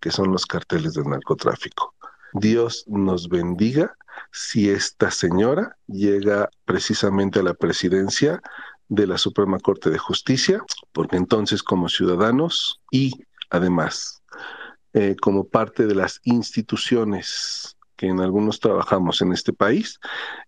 que 0.01 0.11
son 0.11 0.33
los 0.33 0.45
carteles 0.45 0.95
del 0.95 1.05
narcotráfico. 1.05 1.92
Dios 2.33 2.85
nos 2.87 3.29
bendiga 3.29 3.97
si 4.31 4.71
esta 4.71 5.11
señora 5.11 5.77
llega 5.87 6.51
precisamente 6.65 7.41
a 7.41 7.43
la 7.43 7.55
presidencia 7.55 8.41
de 8.89 9.07
la 9.07 9.19
Suprema 9.19 9.59
Corte 9.59 9.91
de 9.91 9.99
Justicia, 9.99 10.63
porque 10.93 11.17
entonces 11.17 11.63
como 11.63 11.89
ciudadanos 11.89 12.81
y 12.91 13.13
además 13.51 14.23
eh, 14.95 15.17
como 15.21 15.45
parte 15.49 15.87
de 15.87 15.95
las 15.95 16.21
instituciones 16.25 17.77
que 17.97 18.09
en 18.09 18.21
algunos 18.21 18.61
trabajamos 18.61 19.23
en 19.23 19.33
este 19.33 19.53
país, 19.53 20.01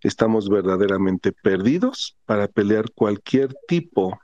estamos 0.02 0.48
verdaderamente 0.48 1.32
perdidos 1.32 2.16
para 2.26 2.48
pelear 2.48 2.90
cualquier 2.92 3.54
tipo 3.68 4.18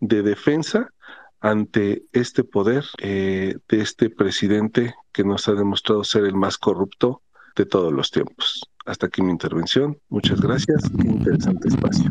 de 0.00 0.22
defensa 0.22 0.92
ante 1.40 2.02
este 2.12 2.44
poder 2.44 2.84
eh, 3.00 3.56
de 3.68 3.80
este 3.80 4.10
presidente 4.10 4.94
que 5.12 5.24
nos 5.24 5.48
ha 5.48 5.52
demostrado 5.52 6.04
ser 6.04 6.24
el 6.24 6.34
más 6.34 6.58
corrupto 6.58 7.22
de 7.56 7.66
todos 7.66 7.92
los 7.92 8.10
tiempos. 8.10 8.68
Hasta 8.86 9.06
aquí 9.06 9.20
mi 9.20 9.30
intervención. 9.30 9.98
Muchas 10.08 10.40
gracias. 10.40 10.82
Qué 11.00 11.08
interesante 11.08 11.68
espacio. 11.68 12.10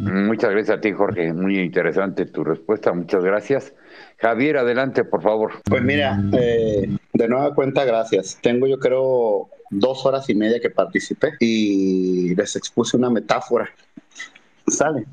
Muchas 0.00 0.50
gracias 0.50 0.78
a 0.78 0.80
ti, 0.80 0.92
Jorge. 0.92 1.32
Muy 1.32 1.58
interesante 1.58 2.24
tu 2.24 2.42
respuesta. 2.42 2.92
Muchas 2.92 3.22
gracias. 3.22 3.74
Javier, 4.16 4.56
adelante, 4.56 5.04
por 5.04 5.22
favor. 5.22 5.52
Pues 5.64 5.82
mira, 5.82 6.22
eh, 6.32 6.96
de 7.12 7.28
nueva 7.28 7.54
cuenta, 7.54 7.84
gracias. 7.84 8.38
Tengo 8.40 8.66
yo 8.66 8.78
creo 8.78 9.50
dos 9.70 10.06
horas 10.06 10.30
y 10.30 10.34
media 10.34 10.60
que 10.60 10.70
participé 10.70 11.32
y 11.40 12.34
les 12.34 12.56
expuse 12.56 12.96
una 12.96 13.10
metáfora. 13.10 13.68
Sale. 14.66 15.06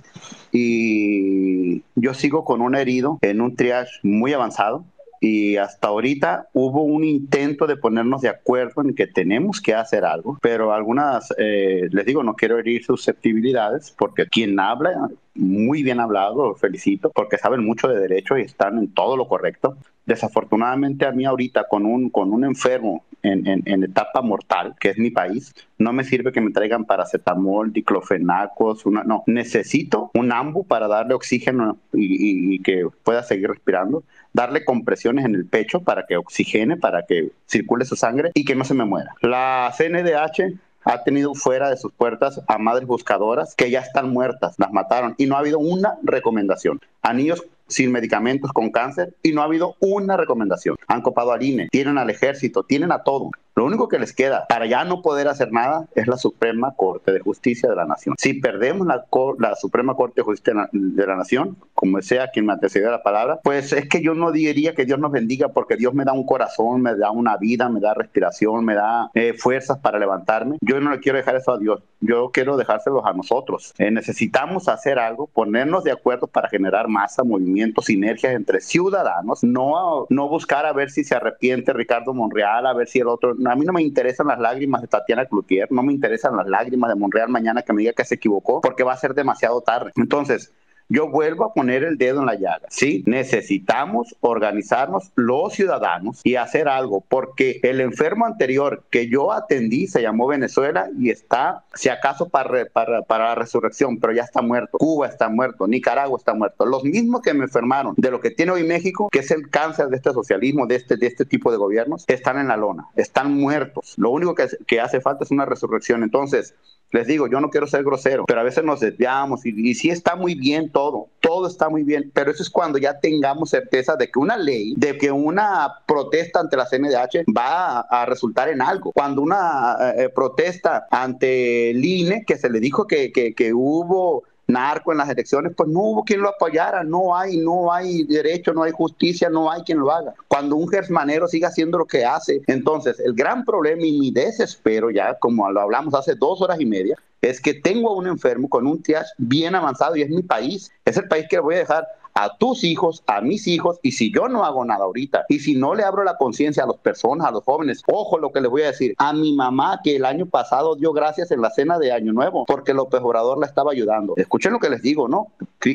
Y 0.52 1.84
yo 1.96 2.14
sigo 2.14 2.46
con 2.46 2.62
un 2.62 2.76
herido 2.76 3.20
en 3.22 3.42
un 3.42 3.56
triage 3.56 4.00
muy 4.04 4.34
avanzado 4.34 4.86
y 5.24 5.58
hasta 5.58 5.90
ahorita 5.90 6.48
hubo 6.52 6.84
un 6.84 7.04
intento 7.04 7.68
de 7.68 7.78
ponernos 7.78 8.22
de 8.22 8.30
acuerdo 8.30 8.82
en 8.82 8.96
que 8.96 9.06
tenemos 9.06 9.62
que 9.62 9.76
hacer 9.76 10.04
algo, 10.04 10.40
pero 10.42 10.74
algunas, 10.74 11.32
eh, 11.38 11.88
les 11.92 12.06
digo, 12.08 12.24
no 12.24 12.34
quiero 12.34 12.58
herir 12.58 12.84
susceptibilidades 12.84 13.94
porque 13.96 14.26
quien 14.26 14.60
habla, 14.60 15.10
muy 15.36 15.84
bien 15.84 16.00
hablado, 16.00 16.56
felicito, 16.56 17.12
porque 17.14 17.38
saben 17.38 17.64
mucho 17.64 17.88
de 17.88 18.00
derecho 18.00 18.36
y 18.36 18.42
están 18.42 18.80
en 18.80 18.88
todo 18.94 19.16
lo 19.16 19.28
correcto. 19.28 19.78
Desafortunadamente 20.08 21.06
a 21.06 21.12
mí 21.12 21.24
ahorita 21.24 21.66
con 21.70 21.86
un, 21.86 22.10
con 22.10 22.34
un 22.34 22.44
enfermo 22.44 23.04
en, 23.24 23.84
etapa 23.84 24.22
mortal, 24.22 24.76
que 24.80 24.90
es 24.90 24.98
mi 24.98 25.12
país, 25.12 25.54
no 25.78 25.94
me 25.94 26.04
sirve 26.04 26.32
que 26.32 26.42
me 26.42 26.52
traigan 26.52 26.86
paracetamol, 26.86 27.74
diclofenacos, 27.74 28.86
una, 28.86 29.04
no, 29.04 29.24
necesito 29.28 30.12
un 30.14 30.32
ambu 30.32 30.66
para 30.66 30.88
darle 30.88 31.14
oxígeno 31.14 31.78
y, 31.94 32.56
y 32.56 32.60
que 32.60 32.88
pueda 33.04 33.24
seguir 33.24 33.50
respirando 33.50 34.04
darle 34.34 34.64
compresiones 34.64 35.26
en 35.26 35.36
el 35.36 35.46
pecho 35.46 35.82
para 35.82 36.06
que 36.06 36.18
oxigene, 36.18 36.78
para 36.78 37.06
que 37.06 37.32
circule 37.48 37.86
su 37.86 37.96
sangre 37.96 38.32
y 38.34 38.46
que 38.46 38.56
no 38.56 38.64
se 38.64 38.74
me 38.74 38.86
muera. 38.86 39.14
La 39.22 39.74
CNDH 39.76 40.58
ha 40.84 41.04
tenido 41.04 41.36
fuera 41.36 41.70
de 41.70 41.78
sus 41.78 41.92
puertas 41.92 42.42
a 42.48 42.58
madres 42.58 42.88
buscadoras 42.88 43.56
que 43.56 43.70
ya 43.70 43.82
están 43.82 44.12
muertas, 44.12 44.56
las 44.58 44.72
mataron 44.72 45.16
y 45.18 45.26
no 45.26 45.36
ha 45.36 45.40
habido 45.40 45.60
una 45.60 45.98
recomendación. 46.04 46.82
A 47.02 47.14
niños 47.14 47.44
sin 47.68 47.92
medicamentos 47.92 48.52
con 48.52 48.70
cáncer 48.70 49.16
y 49.24 49.32
no 49.32 49.42
ha 49.42 49.46
habido 49.46 49.76
una 49.80 50.18
recomendación. 50.18 50.76
Han 50.88 51.02
copado 51.02 51.32
al 51.32 51.42
INE, 51.42 51.70
tienen 51.72 51.98
al 51.98 52.10
ejército, 52.10 52.64
tienen 52.64 52.92
a 52.92 53.04
todo. 53.04 53.32
Lo 53.56 53.66
único 53.66 53.90
que 53.90 54.00
les 54.00 54.14
queda 54.14 54.46
para 54.48 54.66
ya 54.66 54.86
no 54.86 55.02
poder 55.02 55.28
hacer 55.28 55.52
nada 55.52 55.86
es 55.94 56.08
la 56.08 56.18
Suprema 56.18 56.74
Corte 56.76 57.12
de 57.12 57.20
Justicia 57.20 57.70
de 57.70 57.76
la 57.76 57.86
Nación. 57.86 58.16
Si 58.18 58.36
perdemos 58.36 58.88
la, 58.88 59.06
la 59.40 59.56
Suprema 59.56 59.96
Corte 59.96 60.22
de 60.22 60.24
Justicia 60.24 60.70
de 60.72 61.06
la 61.06 61.16
Nación, 61.16 61.58
como 61.74 62.02
sea 62.02 62.30
quien 62.30 62.46
me 62.46 62.54
antecedió 62.54 62.90
la 62.90 63.04
palabra, 63.04 63.40
pues 63.44 63.74
es 63.74 63.90
que 63.90 64.02
yo 64.02 64.14
no 64.14 64.32
diría 64.32 64.74
que 64.74 64.86
Dios 64.86 65.00
nos 65.00 65.12
bendiga 65.12 65.50
porque 65.50 65.76
Dios 65.76 65.94
me 65.94 66.06
da 66.06 66.14
un 66.14 66.26
corazón, 66.26 66.82
me 66.82 66.96
da 66.96 67.12
una 67.12 67.36
vida, 67.38 67.68
me 67.68 67.82
da 67.82 67.94
respiración, 67.94 68.64
me 68.64 68.76
da 68.76 69.12
eh, 69.14 69.34
fuerzas 69.34 69.80
para 69.80 70.00
levantarme. 70.00 70.58
Yo 70.62 70.80
no 70.80 70.92
le 70.92 71.00
quiero 71.00 71.18
dejar 71.18 71.36
eso 71.36 71.52
a 71.52 71.58
Dios, 71.58 71.84
yo 72.00 72.32
quiero 72.32 72.56
dejárselos 72.56 73.06
a 73.06 73.14
nosotros. 73.14 73.74
Eh, 73.78 73.92
necesitamos 73.92 74.70
hacer 74.70 74.98
algo, 74.98 75.28
ponernos 75.28 75.84
de 75.84 75.92
acuerdo 75.92 76.28
para 76.28 76.48
generar 76.48 76.88
masa, 76.92 77.24
movimiento, 77.24 77.82
sinergias 77.82 78.34
entre 78.36 78.62
ciudadanos, 78.62 79.44
no, 79.44 80.06
no 80.10 80.30
buscar 80.30 80.66
a 80.66 80.74
ver 80.74 80.92
si 80.92 81.04
se 81.04 81.16
arrepiente 81.16 81.74
Ricardo 81.74 82.14
Monreal, 82.14 82.68
a 82.68 82.74
ver 82.74 82.88
si 82.88 83.00
el 83.00 83.08
otro 83.08 83.32
a 83.46 83.56
mí 83.56 83.66
no 83.66 83.74
me 83.74 83.82
interesan 83.82 84.28
las 84.28 84.40
lágrimas 84.40 84.82
de 84.82 84.88
Tatiana 84.88 85.26
Cloutier, 85.26 85.72
no 85.72 85.84
me 85.84 85.94
interesan 85.94 86.36
las 86.36 86.48
lágrimas 86.48 86.90
de 86.90 86.96
Monreal 86.96 87.30
mañana 87.30 87.62
que 87.64 87.74
me 87.74 87.82
diga 87.82 87.94
que 87.94 88.06
se 88.06 88.16
equivocó, 88.16 88.62
porque 88.62 88.84
va 88.84 88.94
a 88.94 88.98
ser 88.98 89.14
demasiado 89.14 89.62
tarde. 89.62 89.92
Entonces, 89.96 90.54
yo 90.92 91.08
vuelvo 91.08 91.46
a 91.46 91.54
poner 91.54 91.84
el 91.84 91.98
dedo 91.98 92.20
en 92.20 92.26
la 92.26 92.36
llaga. 92.36 92.68
Sí, 92.70 93.04
necesitamos 93.08 94.14
organizarnos 94.20 95.12
los 95.16 95.54
ciudadanos 95.54 96.20
y 96.24 96.36
hacer 96.36 96.68
algo, 96.68 97.02
porque 97.08 97.62
el 97.64 97.80
enfermo 97.80 98.26
anterior 98.26 98.84
que 98.90 99.08
yo 99.08 99.32
atendí 99.32 99.88
se 99.88 100.02
llamó 100.02 100.28
Venezuela 100.28 100.90
y 101.00 101.10
está, 101.10 101.64
si 101.74 101.88
acaso, 101.88 102.28
para, 102.28 102.66
para, 102.66 103.04
para 103.04 103.30
la 103.30 103.36
resurrección, 103.36 104.00
pero 104.00 104.12
ya 104.12 104.24
está 104.24 104.42
muerto. 104.42 104.78
Cuba 104.78 105.08
está 105.08 105.30
muerto, 105.30 105.66
Nicaragua 105.66 106.18
está 106.18 106.34
muerto. 106.34 106.66
Los 106.66 106.84
mismos 106.84 107.22
que 107.22 107.34
me 107.34 107.46
enfermaron 107.46 107.94
de 107.98 108.12
lo 108.12 108.20
que 108.20 108.32
tiene 108.32 108.52
hoy 108.52 108.64
México, 108.66 109.08
que 109.10 109.20
es 109.20 109.32
el 109.32 109.50
cáncer 109.50 109.88
de 109.88 109.96
este 109.96 110.12
socialismo, 110.12 110.68
de 110.68 110.76
este, 110.76 110.98
de 110.98 111.08
este 111.08 111.24
tipo 111.24 111.52
de 111.52 111.58
gobiernos, 111.58 112.04
están 112.08 112.38
en 112.38 112.50
la 112.50 112.58
lona, 112.58 112.88
están 112.98 113.34
muertos. 113.34 113.94
Lo 113.98 114.10
único 114.10 114.36
que, 114.36 114.48
que 114.68 114.82
hace 114.82 115.00
falta 115.00 115.24
es 115.24 115.32
una 115.32 115.46
resurrección. 115.46 116.04
Entonces, 116.04 116.54
les 116.92 117.08
digo, 117.08 117.28
yo 117.28 117.40
no 117.40 117.50
quiero 117.50 117.68
ser 117.68 117.84
grosero, 117.84 118.26
pero 118.26 118.42
a 118.42 118.44
veces 118.44 118.64
nos 118.64 118.80
desviamos 118.80 119.46
y, 119.46 119.70
y 119.70 119.76
sí 119.76 119.90
está 119.90 120.16
muy 120.16 120.36
bien 120.36 120.72
todo, 120.72 121.08
todo 121.20 121.48
está 121.48 121.70
muy 121.70 121.84
bien, 121.84 122.12
pero 122.14 122.32
eso 122.32 122.44
es 122.44 122.50
cuando 122.50 122.78
ya 122.78 123.00
tengamos 123.00 123.50
certeza 123.52 123.96
de 123.96 124.10
que 124.10 124.20
una 124.20 124.38
ley, 124.38 124.74
de 124.78 124.98
que 124.98 125.12
una 125.12 125.80
protesta 125.86 126.40
ante 126.40 126.58
la 126.58 126.66
CNDH 126.66 127.26
va 127.36 127.82
a, 127.82 128.06
resultar 128.06 128.50
en 128.50 128.62
algo. 128.62 128.92
Cuando 128.92 129.22
una 129.22 129.78
eh, 129.96 130.10
protesta 130.10 130.88
ante 130.92 131.72
el 131.72 131.84
INE, 131.84 132.26
que 132.26 132.38
se 132.38 132.50
le 132.50 132.60
dijo 132.60 132.88
que, 132.88 133.12
que, 133.12 133.34
que 133.34 133.54
hubo 133.54 134.24
narco 134.52 134.92
en 134.92 134.98
las 135.00 135.10
elecciones, 135.10 135.54
pues 135.56 135.70
no 135.70 135.80
hubo 135.80 136.04
quien 136.04 136.22
lo 136.22 136.30
apoyara, 136.30 136.84
no 136.84 137.16
hay, 137.16 137.38
no 137.38 137.72
hay 137.72 138.04
derecho, 138.04 138.54
no 138.54 138.64
hay 138.64 138.72
justicia, 138.72 139.30
no 139.30 139.52
hay 139.52 139.62
quien 139.64 139.80
lo 139.80 139.92
haga. 139.92 140.14
Cuando 140.28 140.56
un 140.56 140.68
gersmanero 140.68 141.28
sigue 141.28 141.46
haciendo 141.46 141.78
lo 141.78 141.86
que 141.86 142.06
hace, 142.06 142.42
entonces 142.48 143.00
el 143.00 143.14
gran 143.14 143.46
problema 143.46 143.84
y 143.84 144.00
mi 144.00 144.12
desespero 144.12 144.90
ya, 144.92 145.18
como 145.20 145.50
lo 145.52 145.62
hablamos 145.62 145.94
hace 145.94 146.16
dos 146.16 146.42
horas 146.42 146.60
y 146.60 146.66
media, 146.66 146.98
es 147.22 147.40
que 147.40 147.54
tengo 147.54 147.90
a 147.90 147.96
un 147.96 148.08
enfermo 148.08 148.50
con 148.50 148.66
un 148.66 148.82
triage 148.82 149.12
bien 149.18 149.56
avanzado 149.56 149.96
y 149.96 150.02
es 150.02 150.10
mi 150.10 150.24
país, 150.24 150.72
es 150.86 150.98
el 150.98 151.08
país 151.08 151.28
que 151.30 151.40
voy 151.40 151.56
a 151.56 151.60
dejar 151.60 151.88
a 152.14 152.38
tus 152.38 152.64
hijos, 152.64 153.04
a 153.08 153.22
mis 153.22 153.48
hijos, 153.48 153.80
y 153.82 153.94
si 153.94 154.14
yo 154.14 154.28
no 154.28 154.44
hago 154.44 154.66
nada 154.66 154.86
ahorita, 154.86 155.26
y 155.30 155.40
si 155.40 155.56
no 155.56 155.76
le 155.76 155.84
abro 155.84 156.04
la 156.04 156.18
conciencia 156.18 156.64
a 156.64 156.68
las 156.68 156.78
personas, 156.78 157.28
a 157.28 157.32
los 157.32 157.44
jóvenes, 157.44 157.82
ojo 157.88 158.18
lo 158.18 158.32
que 158.32 158.42
les 158.42 158.52
voy 158.52 158.64
a 158.64 158.68
decir, 158.68 158.94
a 158.98 159.14
mi 159.14 159.34
mamá 159.34 159.82
que 159.84 159.96
el 159.96 160.06
año 160.06 160.26
pasado 160.26 160.76
dio 160.76 160.94
gracias 160.94 161.32
en 161.32 161.42
la 161.42 161.50
cena 161.50 161.80
de 161.80 161.92
Año 161.92 162.14
Nuevo, 162.14 162.46
porque 162.46 162.74
López 162.74 163.02
Obrador 163.02 163.40
la 163.40 163.48
estaba 163.48 163.72
ayudando. 163.72 164.14
Escuchen 164.18 164.54
lo 164.54 164.60
que 164.60 164.70
les 164.70 164.82
digo, 164.82 165.08
¿no? 165.08 165.28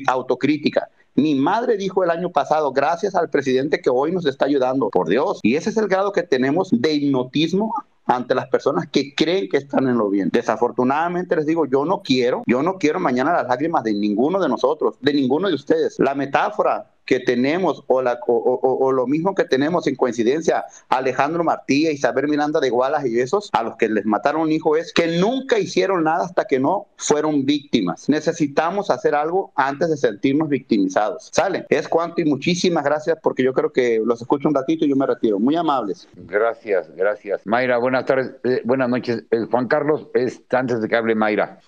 Autocrítica. 0.09 0.89
Mi 1.15 1.35
madre 1.35 1.79
dijo 1.79 2.05
el 2.05 2.11
año 2.11 2.31
pasado, 2.31 2.73
gracias 2.73 3.15
al 3.15 3.31
presidente 3.31 3.81
que 3.81 3.89
hoy 3.89 4.13
nos 4.13 4.27
está 4.27 4.45
ayudando, 4.45 4.91
por 4.91 5.09
Dios. 5.09 5.41
Y 5.43 5.57
ese 5.57 5.71
es 5.71 5.79
el 5.79 5.89
grado 5.89 6.13
que 6.13 6.23
tenemos 6.23 6.69
de 6.71 6.93
hipnotismo 6.93 7.73
ante 8.07 8.35
las 8.35 8.49
personas 8.49 8.87
que 8.89 9.15
creen 9.15 9.49
que 9.49 9.59
están 9.59 9.89
en 9.89 9.99
lo 9.99 10.09
bien. 10.09 10.31
Desafortunadamente 10.33 11.37
les 11.37 11.47
digo, 11.47 11.67
yo 11.67 11.85
no 11.85 12.03
quiero, 12.03 12.43
yo 12.47 12.63
no 12.63 12.79
quiero 12.79 13.01
mañana 13.01 13.33
las 13.33 13.49
lágrimas 13.49 13.83
de 13.85 13.95
ninguno 13.95 14.41
de 14.41 14.49
nosotros, 14.49 14.97
de 15.01 15.13
ninguno 15.13 15.49
de 15.49 15.55
ustedes. 15.55 15.99
La 15.99 16.15
metáfora 16.15 16.96
que 17.07 17.21
tenemos 17.21 17.85
o, 17.87 18.03
la, 18.03 18.19
o, 18.27 18.93
lo 18.93 19.07
mismo 19.07 19.35
que 19.35 19.45
tenemos 19.45 19.87
en 19.87 19.97
coincidencia 19.97 20.65
Alejandro 20.89 21.45
Martí, 21.45 21.89
Isabel 21.89 22.29
Miranda 22.29 22.61
de 22.61 22.71
Gualas 22.71 23.07
y 23.07 23.21
esos 23.21 23.49
a 23.53 23.63
los 23.63 23.77
que 23.77 23.89
les 23.89 24.05
mataron 24.05 24.43
un 24.43 24.53
hijo 24.53 24.77
es 24.77 24.93
que 24.93 25.19
nunca 25.19 25.59
hicieron 25.59 26.05
nada 26.05 26.25
hasta 26.25 26.45
que 26.45 26.59
no 26.59 26.89
fueron 26.97 27.47
víctimas. 27.47 28.09
Necesitamos 28.09 28.91
hacer 28.91 29.15
algo 29.15 29.53
antes 29.55 29.89
de 29.89 29.97
sentirnos 29.97 30.49
victimizados. 30.49 31.31
¿Sale? 31.33 31.65
Es 31.69 31.89
cuanto 31.89 32.21
y 32.21 32.25
muchísimas 32.25 32.85
gracias 32.85 33.19
porque 33.23 33.43
yo 33.43 33.53
creo 33.53 33.73
que 33.73 34.01
los 34.05 34.21
escucho 34.21 34.49
un 34.49 34.55
ratito 34.55 34.85
y 34.85 34.89
yo 34.89 34.97
me 34.97 35.07
retiro. 35.07 35.39
Muy 35.39 35.57
amables. 35.57 36.09
Gracias, 36.17 36.91
gracias. 36.97 37.43
Mayra, 37.45 37.79
buenas 37.79 38.05
tardes, 38.07 38.33
eh, 38.45 38.63
buenas 38.65 38.89
noches. 38.89 39.25
Eh, 39.31 39.47
Juan 39.51 39.69
Carlos, 39.69 40.09
es, 40.15 40.43
antes 40.51 40.81
de 40.81 40.89
que 40.89 40.97
hable 40.97 41.15
Mayra, 41.15 41.61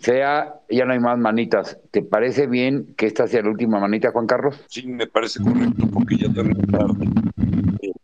sea, 0.00 0.60
ya 0.68 0.84
no 0.84 0.92
hay 0.92 1.00
más 1.00 1.18
manitas. 1.18 1.78
¿Te 1.90 2.02
parece 2.02 2.46
bien 2.46 2.94
que 2.96 3.06
esta 3.06 3.26
sea 3.26 3.42
la 3.42 3.50
última 3.50 3.80
manita, 3.80 4.12
Juan 4.12 4.26
Carlos? 4.26 4.60
Sí, 4.68 4.85
me 4.86 5.06
parece 5.06 5.42
correcto 5.42 5.86
porque 5.92 6.16
ya 6.16 6.32
también 6.32 6.66
tarde. 6.66 7.08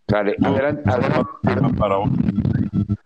Vale, 0.08 0.36
adelante, 0.42 0.82
adelante. 0.90 1.78
Para 1.78 1.98
hoy. 1.98 2.10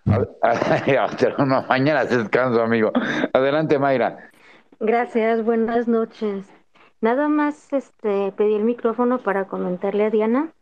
no, 1.47 1.63
mañana 1.69 2.05
se 2.07 2.19
descanso, 2.19 2.63
amigo. 2.63 2.91
Adelante, 3.33 3.79
Mayra. 3.79 4.31
Gracias, 4.81 5.45
buenas 5.45 5.89
noches. 5.89 6.47
Nada 7.01 7.29
más 7.29 7.73
este, 7.73 8.33
pedí 8.33 8.55
el 8.55 8.65
micrófono 8.65 9.23
para 9.23 9.47
comentarle 9.47 10.05
a 10.05 10.11
Diana. 10.11 10.53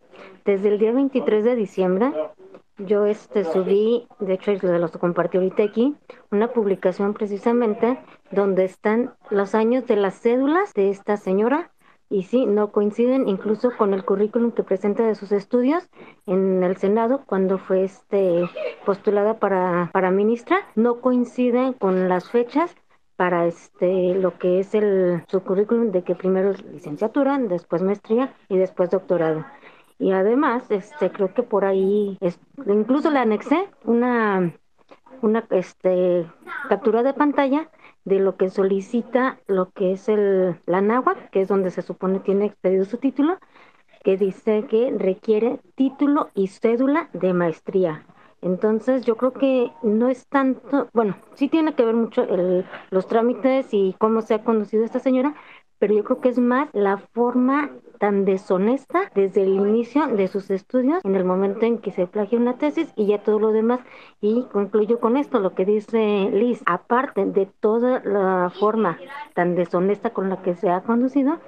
Desde 0.45 0.69
el 0.69 0.79
día 0.79 0.93
23 0.93 1.45
de 1.45 1.57
diciembre, 1.57 2.13
yo 2.79 3.07
este, 3.07 3.45
subí, 3.45 4.07
de 4.19 4.35
hecho 4.35 4.57
se 4.59 4.79
los 4.79 4.91
compartí 4.93 5.39
ahorita 5.39 5.63
aquí, 5.63 5.95
una 6.31 6.49
publicación 6.49 7.15
precisamente 7.15 7.99
donde 8.31 8.65
están 8.65 9.15
los 9.31 9.55
años 9.55 9.87
de 9.87 9.97
las 9.97 10.21
cédulas 10.21 10.73
de 10.75 10.91
esta 10.91 11.17
señora 11.17 11.71
y 12.11 12.25
sí, 12.25 12.47
no 12.47 12.71
coinciden 12.71 13.29
incluso 13.29 13.71
con 13.77 13.95
el 13.95 14.05
currículum 14.05 14.53
que 14.53 14.63
presenta 14.63 15.07
de 15.07 15.15
sus 15.15 15.33
estudios 15.33 15.89
en 16.27 16.63
el 16.63 16.77
Senado 16.77 17.23
cuando 17.27 17.59
fue 17.59 17.85
este 17.85 18.49
postulada 18.85 19.39
para, 19.39 19.91
para 19.93 20.11
ministra, 20.11 20.59
no 20.75 21.01
coinciden 21.01 21.73
con 21.73 22.09
las 22.09 22.31
fechas 22.31 22.75
para 23.17 23.47
este 23.47 24.15
lo 24.15 24.39
que 24.39 24.61
es 24.61 24.75
el 24.75 25.23
su 25.29 25.43
currículum 25.43 25.93
de 25.93 26.03
que 26.03 26.15
primero 26.15 26.53
licenciatura, 26.53 27.39
después 27.39 27.83
maestría 27.83 28.35
y 28.49 28.59
después 28.59 28.91
doctorado. 28.91 29.45
Y 29.99 30.13
además, 30.13 30.71
este 30.71 31.11
creo 31.11 31.33
que 31.33 31.43
por 31.43 31.65
ahí 31.65 32.19
es, 32.21 32.39
incluso 32.67 33.11
le 33.11 33.21
anexé 33.21 33.69
una 33.85 34.53
una 35.23 35.45
este 35.51 36.27
captura 36.69 37.03
de 37.03 37.15
pantalla 37.15 37.71
de 38.05 38.19
lo 38.21 38.37
que 38.37 38.51
solicita 38.51 39.39
lo 39.47 39.71
que 39.71 39.93
es 39.93 40.09
el 40.09 40.57
la 40.67 40.83
que 41.31 41.41
es 41.43 41.49
donde 41.49 41.71
se 41.71 41.83
supone 41.83 42.21
tiene 42.21 42.47
expedido 42.47 42.85
su 42.85 42.99
título, 42.99 43.39
que 44.03 44.17
dice 44.17 44.67
que 44.69 44.95
requiere 44.97 45.61
título 45.75 46.31
y 46.35 46.49
cédula 46.49 47.09
de 47.13 47.33
maestría. 47.33 48.05
Entonces 48.43 49.07
yo 49.07 49.17
creo 49.17 49.33
que 49.33 49.73
no 49.83 50.11
es 50.11 50.27
tanto, 50.29 50.91
bueno, 50.93 51.17
sí 51.35 51.49
tiene 51.49 51.75
que 51.75 51.85
ver 51.85 51.95
mucho 51.95 52.23
el, 52.25 52.67
los 52.91 53.07
trámites 53.07 53.69
y 53.73 53.97
cómo 53.99 54.21
se 54.21 54.35
ha 54.35 54.45
conducido 54.45 54.85
esta 54.85 54.99
señora, 54.99 55.35
pero 55.85 55.97
yo 55.97 56.05
creo 56.05 56.21
que 56.23 56.31
es 56.31 56.39
más 56.39 56.71
la 56.73 56.97
forma 56.97 57.71
tan 57.99 58.25
deshonesta 58.25 59.11
desde 59.15 59.43
el 59.43 59.53
inicio 59.53 60.07
de 60.07 60.29
sus 60.29 60.51
estudios, 60.51 61.05
en 61.05 61.15
el 61.15 61.27
momento 61.27 61.67
en 61.67 61.77
que 61.77 61.91
se 61.91 62.07
plagia 62.07 62.39
una 62.39 62.57
tesis 62.57 62.91
y 62.97 63.05
ya 63.05 63.23
todo 63.23 63.39
lo 63.39 63.53
demás. 63.53 63.81
Y 64.23 64.45
concluyo 64.51 64.99
con 64.99 65.19
esto, 65.19 65.41
lo 65.41 65.55
que 65.55 65.67
dice 65.67 66.31
Liz, 66.33 66.63
aparte 66.65 67.27
de 67.27 67.45
toda 67.61 68.01
la 68.03 68.51
forma 68.59 68.99
tan 69.35 69.57
deshonesta 69.57 70.15
con 70.15 70.31
la 70.31 70.41
que 70.41 70.55
se 70.55 70.71
ha 70.71 70.81
conducido, 70.81 71.39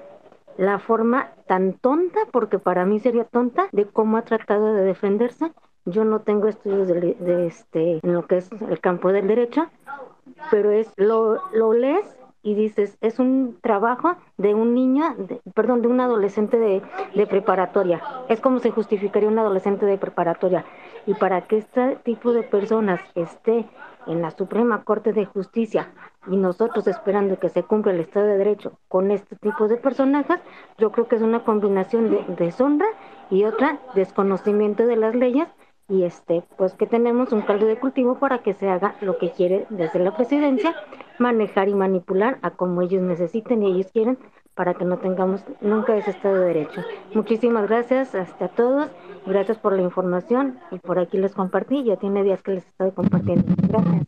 la 0.59 0.81
forma 0.81 1.31
tan 1.47 1.73
tonta, 1.73 2.21
porque 2.31 2.59
para 2.59 2.85
mí 2.85 3.01
sería 3.01 3.25
tonta, 3.25 3.71
de 3.73 3.87
cómo 3.87 4.19
ha 4.19 4.23
tratado 4.23 4.75
de 4.75 4.85
defenderse. 4.85 5.51
Yo 5.87 6.05
no 6.05 6.21
tengo 6.21 6.49
estudios 6.49 6.89
de, 6.89 7.47
este, 7.47 8.01
en 8.03 8.13
lo 8.13 8.27
que 8.27 8.37
es 8.37 8.51
el 8.53 8.81
campo 8.81 9.13
del 9.13 9.29
derecho, 9.29 9.71
pero 10.51 10.73
es 10.73 10.93
lo, 10.99 11.41
lo 11.55 11.73
lees 11.73 12.16
y 12.47 12.55
dices, 12.55 12.97
es 13.01 13.19
un 13.19 13.59
trabajo 13.61 14.15
de 14.37 14.55
un 14.55 14.73
niño, 14.73 15.17
perdón, 15.53 15.83
de 15.83 15.89
un 15.89 16.01
adolescente 16.01 16.61
de, 16.61 16.81
de, 17.13 17.27
preparatoria. 17.27 18.01
Es 18.29 18.41
como 18.41 18.61
se 18.61 18.71
justificaría 18.71 19.29
un 19.29 19.41
adolescente 19.41 19.85
de 19.85 19.99
preparatoria. 19.99 20.65
Y 21.07 21.15
para 21.15 21.41
que 21.49 21.59
este 21.59 21.97
tipo 22.05 22.33
de 22.33 22.45
personas 22.45 23.01
esté 23.17 23.67
en 24.07 24.23
la 24.23 24.31
Suprema 24.31 24.85
Corte 24.85 25.13
de 25.13 25.25
Justicia 25.25 25.89
y 26.29 26.37
nosotros 26.37 26.87
esperando 26.87 27.41
que 27.41 27.49
se 27.49 27.65
cumpla 27.65 27.91
el 27.91 27.99
Estado 27.99 28.27
de 28.27 28.39
Derecho 28.39 28.79
con 28.87 29.11
este 29.11 29.35
tipo 29.35 29.67
de 29.67 29.77
personajes, 29.77 30.39
yo 30.79 30.93
creo 30.93 31.09
que 31.09 31.17
es 31.17 31.23
una 31.23 31.43
combinación 31.43 32.11
de 32.11 32.25
deshonra 32.37 32.87
y 33.29 33.43
otra 33.43 33.81
desconocimiento 33.97 34.87
de 34.87 34.95
las 34.95 35.17
leyes 35.17 35.49
y 35.89 36.05
este 36.05 36.45
pues 36.57 36.75
que 36.75 36.87
tenemos 36.87 37.33
un 37.33 37.43
caldo 37.43 37.67
de 37.67 37.79
cultivo 37.79 38.21
para 38.21 38.39
que 38.39 38.55
se 38.55 38.69
haga 38.69 38.95
lo 39.01 39.19
que 39.19 39.33
quiere 39.33 39.67
desde 39.71 39.99
la 39.99 40.17
presidencia 40.17 40.77
manejar 41.19 41.69
y 41.69 41.75
manipular 41.75 42.39
a 42.43 42.51
como 42.51 42.83
ellos 42.83 43.03
necesiten 43.03 43.63
y 43.63 43.73
ellos 43.73 43.91
quieren 43.93 44.19
para 44.55 44.75
que 44.75 44.85
no 44.85 44.99
tengamos 44.99 45.43
nunca 45.61 45.97
ese 45.97 46.11
estado 46.11 46.37
de 46.37 46.47
derecho. 46.47 46.83
Muchísimas 47.13 47.69
gracias 47.69 48.15
hasta 48.15 48.49
todos. 48.49 48.91
Gracias 49.27 49.59
por 49.59 49.75
la 49.75 49.83
información 49.83 50.59
y 50.71 50.79
por 50.79 50.99
aquí 50.99 51.19
les 51.19 51.35
compartí. 51.35 51.85
Ya 51.85 51.97
tiene 51.97 52.25
días 52.25 52.43
que 52.43 52.53
les 52.53 52.67
estoy 52.67 52.91
compartiendo. 52.93 53.45
Gracias. 53.69 54.07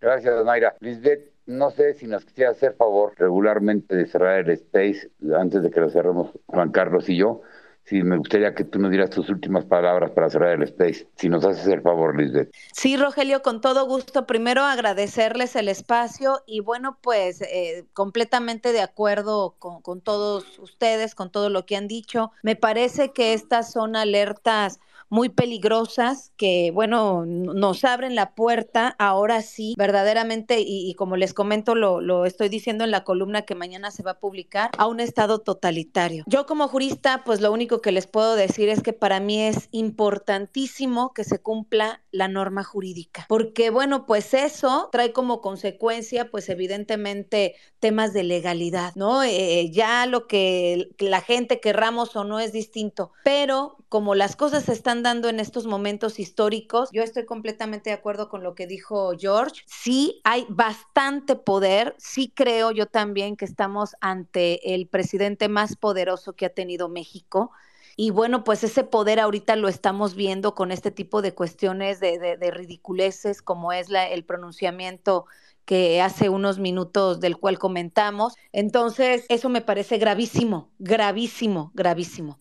Gracias 0.00 0.44
Mayra. 0.44 0.74
Lisbeth 0.80 1.30
no 1.46 1.70
sé 1.70 1.94
si 1.94 2.06
nos 2.06 2.24
quisiera 2.24 2.52
hacer 2.52 2.74
favor 2.74 3.12
regularmente 3.16 3.96
de 3.96 4.06
cerrar 4.06 4.38
el 4.38 4.50
space 4.50 5.10
antes 5.36 5.62
de 5.62 5.70
que 5.70 5.80
lo 5.80 5.90
cerremos 5.90 6.30
Juan 6.46 6.70
Carlos 6.70 7.08
y 7.08 7.16
yo 7.16 7.42
Sí, 7.84 8.02
me 8.02 8.16
gustaría 8.16 8.54
que 8.54 8.64
tú 8.64 8.78
nos 8.78 8.90
dieras 8.90 9.10
tus 9.10 9.28
últimas 9.30 9.64
palabras 9.64 10.12
para 10.12 10.30
cerrar 10.30 10.52
el 10.52 10.62
space. 10.62 11.08
Si 11.16 11.28
nos 11.28 11.44
haces 11.44 11.66
el 11.66 11.82
favor, 11.82 12.16
Lisbeth. 12.16 12.52
Sí, 12.72 12.96
Rogelio, 12.96 13.42
con 13.42 13.60
todo 13.60 13.86
gusto. 13.86 14.26
Primero 14.26 14.62
agradecerles 14.62 15.56
el 15.56 15.68
espacio 15.68 16.42
y 16.46 16.60
bueno, 16.60 16.98
pues 17.00 17.42
eh, 17.42 17.86
completamente 17.92 18.72
de 18.72 18.80
acuerdo 18.80 19.56
con, 19.58 19.82
con 19.82 20.00
todos 20.00 20.58
ustedes, 20.60 21.14
con 21.16 21.32
todo 21.32 21.50
lo 21.50 21.66
que 21.66 21.76
han 21.76 21.88
dicho. 21.88 22.30
Me 22.42 22.54
parece 22.54 23.12
que 23.12 23.32
estas 23.34 23.72
son 23.72 23.96
alertas 23.96 24.78
muy 25.10 25.28
peligrosas 25.28 26.32
que, 26.36 26.70
bueno, 26.72 27.26
nos 27.26 27.84
abren 27.84 28.14
la 28.14 28.34
puerta 28.34 28.94
ahora 28.98 29.42
sí, 29.42 29.74
verdaderamente, 29.76 30.60
y, 30.64 30.94
como 30.94 31.16
les 31.16 31.34
comento, 31.34 31.74
lo, 31.74 32.00
lo, 32.00 32.24
estoy 32.24 32.48
diciendo 32.48 32.84
en 32.84 32.92
la 32.92 33.04
columna 33.04 33.42
que 33.42 33.56
mañana 33.56 33.90
se 33.90 34.04
va 34.04 34.12
a 34.12 34.18
publicar, 34.20 34.70
a 34.78 34.86
un 34.86 35.00
Estado 35.00 35.40
totalitario. 35.40 36.24
Yo 36.26 36.46
como 36.46 36.68
jurista, 36.68 37.22
pues 37.24 37.40
lo 37.40 37.52
único 37.52 37.80
que 37.80 37.90
les 37.90 38.06
puedo 38.06 38.36
decir 38.36 38.68
es 38.68 38.82
que 38.82 38.92
para 38.92 39.18
mí 39.18 39.42
es 39.42 39.68
importantísimo 39.72 41.12
que 41.12 41.24
se 41.24 41.40
cumpla 41.40 42.02
la 42.12 42.28
norma 42.28 42.62
jurídica, 42.62 43.26
porque, 43.28 43.70
bueno, 43.70 44.06
pues 44.06 44.32
eso 44.32 44.88
trae 44.92 45.12
como 45.12 45.40
consecuencia, 45.40 46.30
pues 46.30 46.48
evidentemente, 46.48 47.56
temas 47.80 48.12
de 48.12 48.22
legalidad, 48.22 48.94
¿no? 48.94 49.24
Eh, 49.24 49.70
ya 49.72 50.06
lo 50.06 50.28
que 50.28 50.90
la 50.98 51.20
gente 51.20 51.58
querramos 51.58 52.14
o 52.14 52.22
no 52.22 52.38
es 52.38 52.52
distinto, 52.52 53.10
pero 53.24 53.76
como 53.88 54.14
las 54.14 54.36
cosas 54.36 54.68
están 54.68 54.99
dando 55.02 55.28
en 55.28 55.40
estos 55.40 55.66
momentos 55.66 56.18
históricos, 56.18 56.90
yo 56.92 57.02
estoy 57.02 57.24
completamente 57.24 57.90
de 57.90 57.94
acuerdo 57.94 58.28
con 58.28 58.42
lo 58.42 58.54
que 58.54 58.66
dijo 58.66 59.12
George. 59.18 59.62
Sí, 59.66 60.20
hay 60.24 60.46
bastante 60.48 61.36
poder, 61.36 61.94
sí 61.98 62.32
creo 62.34 62.70
yo 62.70 62.86
también 62.86 63.36
que 63.36 63.44
estamos 63.44 63.96
ante 64.00 64.74
el 64.74 64.86
presidente 64.86 65.48
más 65.48 65.76
poderoso 65.76 66.34
que 66.34 66.46
ha 66.46 66.54
tenido 66.54 66.88
México. 66.88 67.50
Y 67.96 68.10
bueno, 68.10 68.44
pues 68.44 68.64
ese 68.64 68.84
poder 68.84 69.20
ahorita 69.20 69.56
lo 69.56 69.68
estamos 69.68 70.14
viendo 70.14 70.54
con 70.54 70.72
este 70.72 70.90
tipo 70.90 71.20
de 71.22 71.34
cuestiones 71.34 72.00
de, 72.00 72.18
de, 72.18 72.50
ridiculeces, 72.50 73.42
como 73.42 73.72
es 73.72 73.90
la, 73.90 74.08
el 74.08 74.24
pronunciamiento 74.24 75.26
que 75.64 76.00
hace 76.00 76.28
unos 76.30 76.58
minutos 76.58 77.20
del 77.20 77.36
cual 77.36 77.58
comentamos. 77.58 78.34
Entonces, 78.52 79.26
eso 79.28 79.48
me 79.48 79.60
parece 79.60 79.98
gravísimo, 79.98 80.70
gravísimo, 80.78 81.72
gravísimo. 81.74 82.40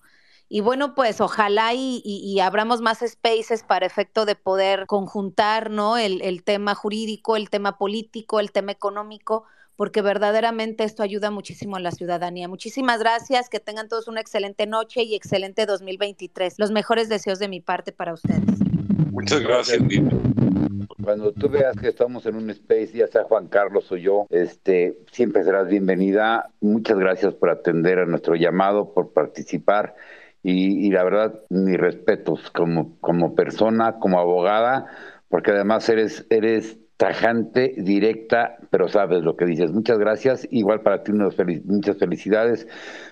Y 0.52 0.62
bueno, 0.62 0.96
pues 0.96 1.22
ojalá 1.22 1.74
y, 1.76 2.40
abramos 2.42 2.82
más 2.82 3.04
spaces 3.06 3.62
para 3.62 3.86
efecto 3.86 4.26
de 4.26 4.36
poder 4.36 4.88
conjuntar, 4.88 5.70
¿no? 5.70 5.96
El, 5.96 6.24
el 6.24 6.44
tema 6.44 6.74
jurídico, 6.74 7.36
el 7.36 7.52
tema 7.52 7.78
político, 7.78 8.40
el 8.40 8.52
tema 8.52 8.72
económico, 8.72 9.44
porque 9.76 10.02
verdaderamente 10.02 10.86
esto 10.86 11.04
ayuda 11.04 11.30
muchísimo 11.30 11.76
a 11.76 11.80
la 11.80 11.92
ciudadanía. 11.92 12.48
Muchísimas 12.48 13.00
gracias, 13.00 13.48
que 13.48 13.60
tengan 13.60 13.88
todos 13.88 14.08
una 14.08 14.22
excelente 14.22 14.66
noche 14.66 15.04
y 15.04 15.14
excelente 15.14 15.68
2023. 15.68 16.56
Los 16.58 16.72
mejores 16.72 17.10
deseos 17.10 17.38
de 17.38 17.48
mi 17.48 17.62
parte 17.62 17.92
para 17.92 18.14
ustedes. 18.14 18.60
Muchas 19.12 19.42
gracias, 19.42 19.80
Cuando 21.04 21.32
tú 21.32 21.48
veas 21.48 21.78
que 21.78 21.90
estamos 21.90 22.26
en 22.26 22.36
un 22.36 22.50
space, 22.50 22.92
ya 22.94 23.06
sea 23.06 23.24
Juan 23.24 23.48
Carlos 23.48 23.92
o 23.92 23.98
yo, 23.98 24.26
este, 24.32 24.98
siempre 25.12 25.44
serás 25.44 25.68
bienvenida. 25.68 26.50
Muchas 26.60 26.98
gracias 26.98 27.36
por 27.36 27.52
atender 27.52 28.00
a 28.00 28.08
nuestro 28.08 28.36
llamado, 28.36 28.94
por 28.94 29.14
participar 29.14 29.94
y, 30.42 30.90
la 30.92 31.04
verdad, 31.04 31.42
mis 31.50 31.78
respetos 31.78 32.50
como, 32.52 32.98
como 33.02 33.36
persona, 33.36 34.00
como 34.00 34.20
abogada, 34.20 34.88
porque 35.28 35.52
además 35.52 35.88
eres, 35.90 36.26
eres 36.30 36.78
tajante, 36.98 37.76
directa, 37.78 38.58
pero 38.72 38.88
sabes 38.88 39.24
lo 39.24 39.36
que 39.36 39.46
dices. 39.46 39.72
Muchas 39.72 40.00
gracias. 40.00 40.48
Igual 40.52 40.82
para 40.82 41.04
ti 41.04 41.12
muchas 41.14 41.98
felicidades. 41.98 42.68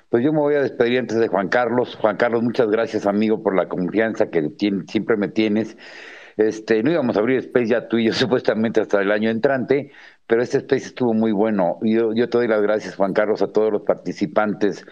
Pues 0.10 0.24
yo 0.24 0.32
me 0.32 0.40
voy 0.40 0.56
a 0.56 0.62
despedir 0.62 1.00
antes 1.00 1.18
de 1.18 1.28
Juan 1.28 1.50
Carlos. 1.50 1.96
Juan 1.96 2.18
Carlos, 2.18 2.44
muchas 2.44 2.70
gracias, 2.70 3.06
amigo, 3.06 3.44
por 3.44 3.56
la 3.56 3.68
confianza 3.68 4.30
que 4.30 4.50
siempre 4.88 5.18
me 5.18 5.30
tienes. 5.30 5.78
Este, 6.38 6.84
no 6.84 6.92
íbamos 6.92 7.18
a 7.18 7.20
abrir 7.20 7.40
Space 7.40 7.66
ya 7.66 7.88
tú 7.88 7.98
y 7.98 8.06
yo 8.06 8.14
supuestamente 8.14 8.80
hasta 8.80 9.02
el 9.02 9.12
año 9.12 9.30
entrante, 9.30 9.92
pero 10.28 10.44
este 10.44 10.58
Space 10.58 10.88
estuvo 10.88 11.14
muy 11.14 11.32
bueno. 11.32 11.80
Yo, 11.82 12.14
yo 12.14 12.30
te 12.30 12.38
doy 12.38 12.48
las 12.48 12.62
gracias, 12.62 12.96
Juan 12.96 13.14
Carlos, 13.14 13.42
a 13.42 13.48
todos 13.48 13.72
los 13.72 13.84
participantes, 13.84 14.86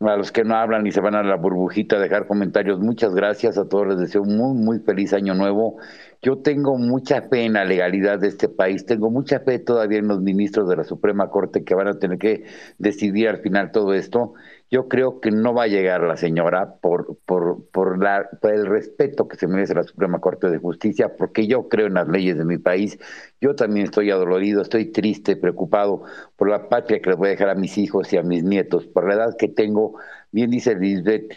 a 0.00 0.16
los 0.16 0.32
que 0.32 0.42
no 0.42 0.56
hablan 0.56 0.86
y 0.86 0.90
se 0.90 1.00
van 1.00 1.14
a 1.14 1.22
la 1.22 1.36
burbujita 1.36 1.96
a 1.96 2.00
dejar 2.00 2.26
comentarios. 2.26 2.80
Muchas 2.80 3.14
gracias 3.14 3.56
a 3.56 3.68
todos, 3.68 3.86
les 3.86 3.98
deseo 3.98 4.24
muy, 4.24 4.60
muy 4.60 4.80
feliz 4.80 5.12
año 5.12 5.34
nuevo. 5.34 5.78
Yo 6.22 6.38
tengo 6.38 6.76
mucha 6.76 7.22
fe 7.22 7.44
en 7.44 7.54
la 7.54 7.64
legalidad 7.64 8.18
de 8.18 8.28
este 8.28 8.48
país, 8.48 8.84
tengo 8.84 9.10
mucha 9.10 9.40
fe 9.40 9.60
todavía 9.60 9.98
en 9.98 10.08
los 10.08 10.20
ministros 10.20 10.68
de 10.68 10.76
la 10.76 10.84
Suprema 10.84 11.30
Corte 11.30 11.64
que 11.64 11.74
van 11.74 11.88
a 11.88 11.98
tener 11.98 12.18
que 12.18 12.44
decidir 12.78 13.28
al 13.28 13.38
final 13.38 13.70
todo 13.70 13.94
esto 13.94 14.34
yo 14.70 14.88
creo 14.88 15.20
que 15.20 15.32
no 15.32 15.52
va 15.52 15.64
a 15.64 15.66
llegar 15.66 16.02
la 16.02 16.16
señora 16.16 16.76
por, 16.76 17.18
por, 17.26 17.68
por, 17.70 17.98
el 18.42 18.66
respeto 18.66 19.26
que 19.26 19.36
se 19.36 19.48
merece 19.48 19.74
la 19.74 19.82
Suprema 19.82 20.20
Corte 20.20 20.48
de 20.48 20.58
Justicia, 20.58 21.16
porque 21.16 21.48
yo 21.48 21.68
creo 21.68 21.88
en 21.88 21.94
las 21.94 22.08
leyes 22.08 22.38
de 22.38 22.44
mi 22.44 22.56
país. 22.56 22.98
Yo 23.40 23.56
también 23.56 23.86
estoy 23.86 24.10
adolorido, 24.10 24.62
estoy 24.62 24.86
triste, 24.86 25.34
preocupado 25.34 26.04
por 26.36 26.48
la 26.48 26.68
patria 26.68 27.00
que 27.00 27.10
le 27.10 27.16
voy 27.16 27.28
a 27.28 27.30
dejar 27.32 27.48
a 27.48 27.56
mis 27.56 27.78
hijos 27.78 28.12
y 28.12 28.16
a 28.16 28.22
mis 28.22 28.44
nietos, 28.44 28.86
por 28.86 29.08
la 29.08 29.14
edad 29.14 29.36
que 29.36 29.48
tengo. 29.48 29.96
Bien 30.30 30.50
dice 30.50 30.76
Lisbeth, 30.76 31.34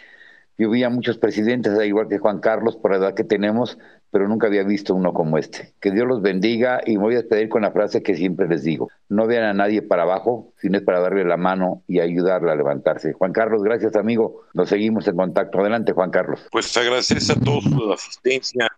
yo 0.56 0.70
vi 0.70 0.84
a 0.84 0.90
muchos 0.90 1.18
presidentes, 1.18 1.76
igual 1.84 2.08
que 2.08 2.18
Juan 2.18 2.38
Carlos, 2.38 2.76
por 2.76 2.92
la 2.92 2.98
edad 2.98 3.14
que 3.14 3.24
tenemos, 3.24 3.78
pero 4.14 4.28
nunca 4.28 4.46
había 4.46 4.62
visto 4.62 4.94
uno 4.94 5.12
como 5.12 5.38
este. 5.38 5.74
Que 5.80 5.90
Dios 5.90 6.06
los 6.06 6.22
bendiga 6.22 6.80
y 6.86 6.92
me 6.92 7.02
voy 7.02 7.14
a 7.14 7.22
despedir 7.22 7.48
con 7.48 7.62
la 7.62 7.72
frase 7.72 8.00
que 8.00 8.14
siempre 8.14 8.46
les 8.46 8.62
digo. 8.62 8.88
No 9.08 9.26
vean 9.26 9.42
a 9.42 9.52
nadie 9.54 9.82
para 9.82 10.04
abajo, 10.04 10.52
sino 10.60 10.78
es 10.78 10.84
para 10.84 11.00
darle 11.00 11.24
la 11.24 11.36
mano 11.36 11.82
y 11.88 11.98
ayudarle 11.98 12.52
a 12.52 12.54
levantarse. 12.54 13.12
Juan 13.12 13.32
Carlos, 13.32 13.64
gracias 13.64 13.96
amigo. 13.96 14.42
Nos 14.52 14.68
seguimos 14.68 15.08
en 15.08 15.16
contacto. 15.16 15.58
Adelante, 15.58 15.90
Juan 15.90 16.12
Carlos. 16.12 16.46
Pues 16.52 16.76
agradecer 16.76 17.18
a 17.28 17.40
todos 17.40 17.64
la 17.64 17.94
asistencia, 17.94 18.68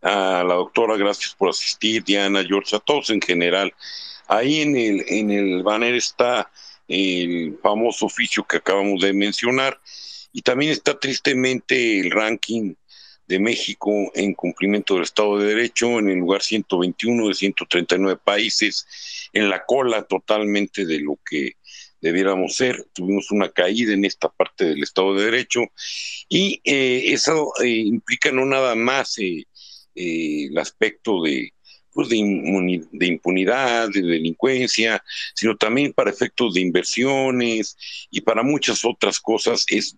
a 0.00 0.44
la 0.46 0.54
doctora, 0.54 0.96
gracias 0.96 1.34
por 1.34 1.48
asistir, 1.48 2.04
Diana, 2.04 2.44
George, 2.46 2.76
a 2.76 2.78
todos 2.78 3.10
en 3.10 3.20
general. 3.20 3.74
Ahí 4.28 4.60
en 4.60 4.76
el, 4.76 5.04
en 5.08 5.32
el 5.32 5.64
banner 5.64 5.96
está 5.96 6.52
el 6.86 7.58
famoso 7.60 8.06
oficio 8.06 8.44
que 8.44 8.58
acabamos 8.58 9.02
de 9.02 9.12
mencionar 9.12 9.76
y 10.32 10.42
también 10.42 10.70
está 10.70 10.96
tristemente 10.96 11.98
el 11.98 12.12
ranking 12.12 12.74
de 13.28 13.38
México 13.38 14.10
en 14.14 14.32
cumplimiento 14.32 14.94
del 14.94 15.02
Estado 15.04 15.38
de 15.38 15.54
Derecho 15.54 15.98
en 15.98 16.08
el 16.08 16.18
lugar 16.18 16.42
121 16.42 17.28
de 17.28 17.34
139 17.34 18.20
países, 18.24 18.86
en 19.34 19.50
la 19.50 19.64
cola 19.66 20.02
totalmente 20.02 20.86
de 20.86 21.00
lo 21.00 21.18
que 21.28 21.52
debiéramos 22.00 22.56
ser. 22.56 22.86
Tuvimos 22.94 23.30
una 23.30 23.50
caída 23.50 23.92
en 23.92 24.06
esta 24.06 24.30
parte 24.30 24.64
del 24.64 24.82
Estado 24.82 25.14
de 25.14 25.26
Derecho 25.26 25.60
y 26.28 26.60
eh, 26.64 27.12
eso 27.12 27.52
eh, 27.62 27.68
implica 27.68 28.32
no 28.32 28.46
nada 28.46 28.74
más 28.74 29.18
eh, 29.18 29.44
el 29.94 30.56
aspecto 30.56 31.22
de, 31.22 31.52
pues 31.92 32.08
de, 32.08 32.86
de, 32.92 33.06
impunidad, 33.06 33.90
de 33.90 34.00
delincuencia, 34.00 35.04
sino 35.34 35.54
también 35.54 35.92
para 35.92 36.10
efectos 36.10 36.54
de 36.54 36.62
inversiones 36.62 37.76
y 38.10 38.22
para 38.22 38.42
muchas 38.42 38.86
otras 38.86 39.20
cosas 39.20 39.66
es 39.68 39.96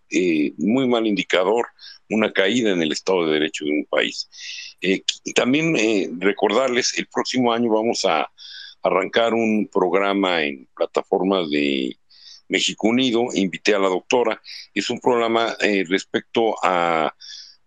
muy 0.57 0.89
mal 0.89 1.07
indicador 1.07 1.67
una 2.11 2.33
caída 2.33 2.71
en 2.71 2.83
el 2.83 2.93
Estado 2.93 3.27
de 3.27 3.35
Derecho 3.35 3.65
de 3.65 3.73
un 3.73 3.87
país. 3.87 4.29
también 5.35 5.75
recordarles, 6.21 6.99
el 6.99 7.07
próximo 7.07 7.53
año 7.53 7.71
vamos 7.71 8.05
a 8.05 8.31
arrancar 8.83 9.35
un 9.35 9.69
programa 9.73 10.43
en 10.43 10.67
plataformas 10.75 11.51
de 11.51 11.97
México 12.51 12.89
Unido, 12.89 13.29
invité 13.33 13.75
a 13.75 13.79
la 13.79 13.89
doctora, 13.89 14.43
es 14.75 14.91
un 14.91 15.01
programa 15.01 15.57
eh, 15.61 15.85
respecto 15.89 16.55
a 16.63 17.15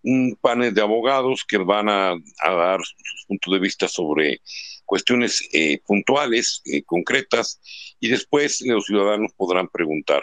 un 0.02 0.36
panel 0.40 0.74
de 0.74 0.82
abogados 0.82 1.44
que 1.48 1.56
van 1.56 1.88
a, 1.88 2.14
dar 2.42 2.80
sus 2.84 3.24
puntos 3.26 3.52
de 3.54 3.58
vista 3.58 3.88
sobre 3.88 4.42
cuestiones 4.84 5.48
eh, 5.52 5.80
puntuales, 5.86 6.60
eh, 6.66 6.82
concretas, 6.82 7.58
y 7.98 8.08
después 8.08 8.60
los 8.66 8.84
ciudadanos 8.84 9.32
podrán 9.34 9.68
preguntar. 9.68 10.22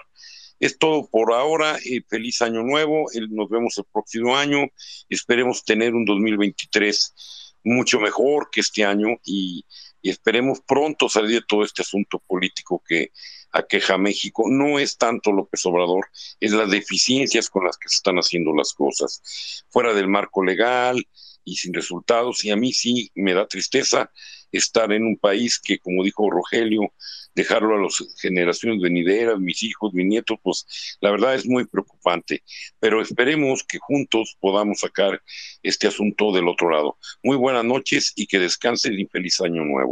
Es 0.61 0.77
todo 0.77 1.09
por 1.09 1.33
ahora. 1.33 1.77
feliz 2.07 2.41
año 2.41 2.63
nuevo. 2.63 3.07
nos 3.31 3.49
vemos 3.49 3.77
el 3.77 3.83
próximo 3.91 4.37
año. 4.37 4.67
Esperemos 5.09 5.65
tener 5.65 5.93
un 5.93 6.05
2023 6.05 7.57
mucho 7.65 7.99
mejor 7.99 8.49
que 8.49 8.61
este 8.61 8.85
año 8.85 9.17
y 9.25 9.65
y 10.01 10.09
esperemos 10.09 10.61
pronto 10.61 11.07
salir 11.09 11.41
de 11.41 11.45
todo 11.47 11.63
este 11.63 11.83
asunto 11.83 12.19
político 12.19 12.83
que 12.85 13.11
aqueja 13.51 13.95
a 13.95 13.97
México. 13.97 14.45
No 14.49 14.79
es 14.79 14.97
tanto 14.97 15.31
López 15.31 15.65
Obrador, 15.65 16.07
es 16.39 16.51
las 16.51 16.69
deficiencias 16.69 17.49
con 17.49 17.65
las 17.65 17.77
que 17.77 17.89
se 17.89 17.95
están 17.95 18.17
haciendo 18.17 18.53
las 18.55 18.73
cosas, 18.73 19.65
fuera 19.69 19.93
del 19.93 20.07
marco 20.07 20.43
legal 20.43 21.05
y 21.43 21.55
sin 21.55 21.73
resultados. 21.73 22.43
Y 22.45 22.51
a 22.51 22.55
mí 22.55 22.73
sí 22.73 23.11
me 23.15 23.33
da 23.33 23.47
tristeza 23.47 24.11
estar 24.51 24.91
en 24.91 25.05
un 25.05 25.17
país 25.17 25.59
que, 25.59 25.79
como 25.79 26.03
dijo 26.03 26.29
Rogelio, 26.29 26.93
dejarlo 27.33 27.75
a 27.75 27.81
las 27.81 28.03
generaciones 28.21 28.81
venideras, 28.81 29.39
mis 29.39 29.63
hijos, 29.63 29.93
mis 29.93 30.05
nietos, 30.05 30.37
pues 30.43 30.97
la 30.99 31.11
verdad 31.11 31.35
es 31.35 31.45
muy 31.45 31.65
preocupante. 31.65 32.43
Pero 32.79 33.01
esperemos 33.01 33.63
que 33.63 33.79
juntos 33.79 34.37
podamos 34.39 34.79
sacar 34.79 35.21
este 35.63 35.87
asunto 35.87 36.31
del 36.31 36.47
otro 36.47 36.69
lado. 36.69 36.97
Muy 37.23 37.37
buenas 37.37 37.63
noches 37.63 38.13
y 38.15 38.27
que 38.27 38.39
descansen 38.39 38.99
y 38.99 39.05
feliz 39.05 39.39
año 39.41 39.63
nuevo. 39.63 39.89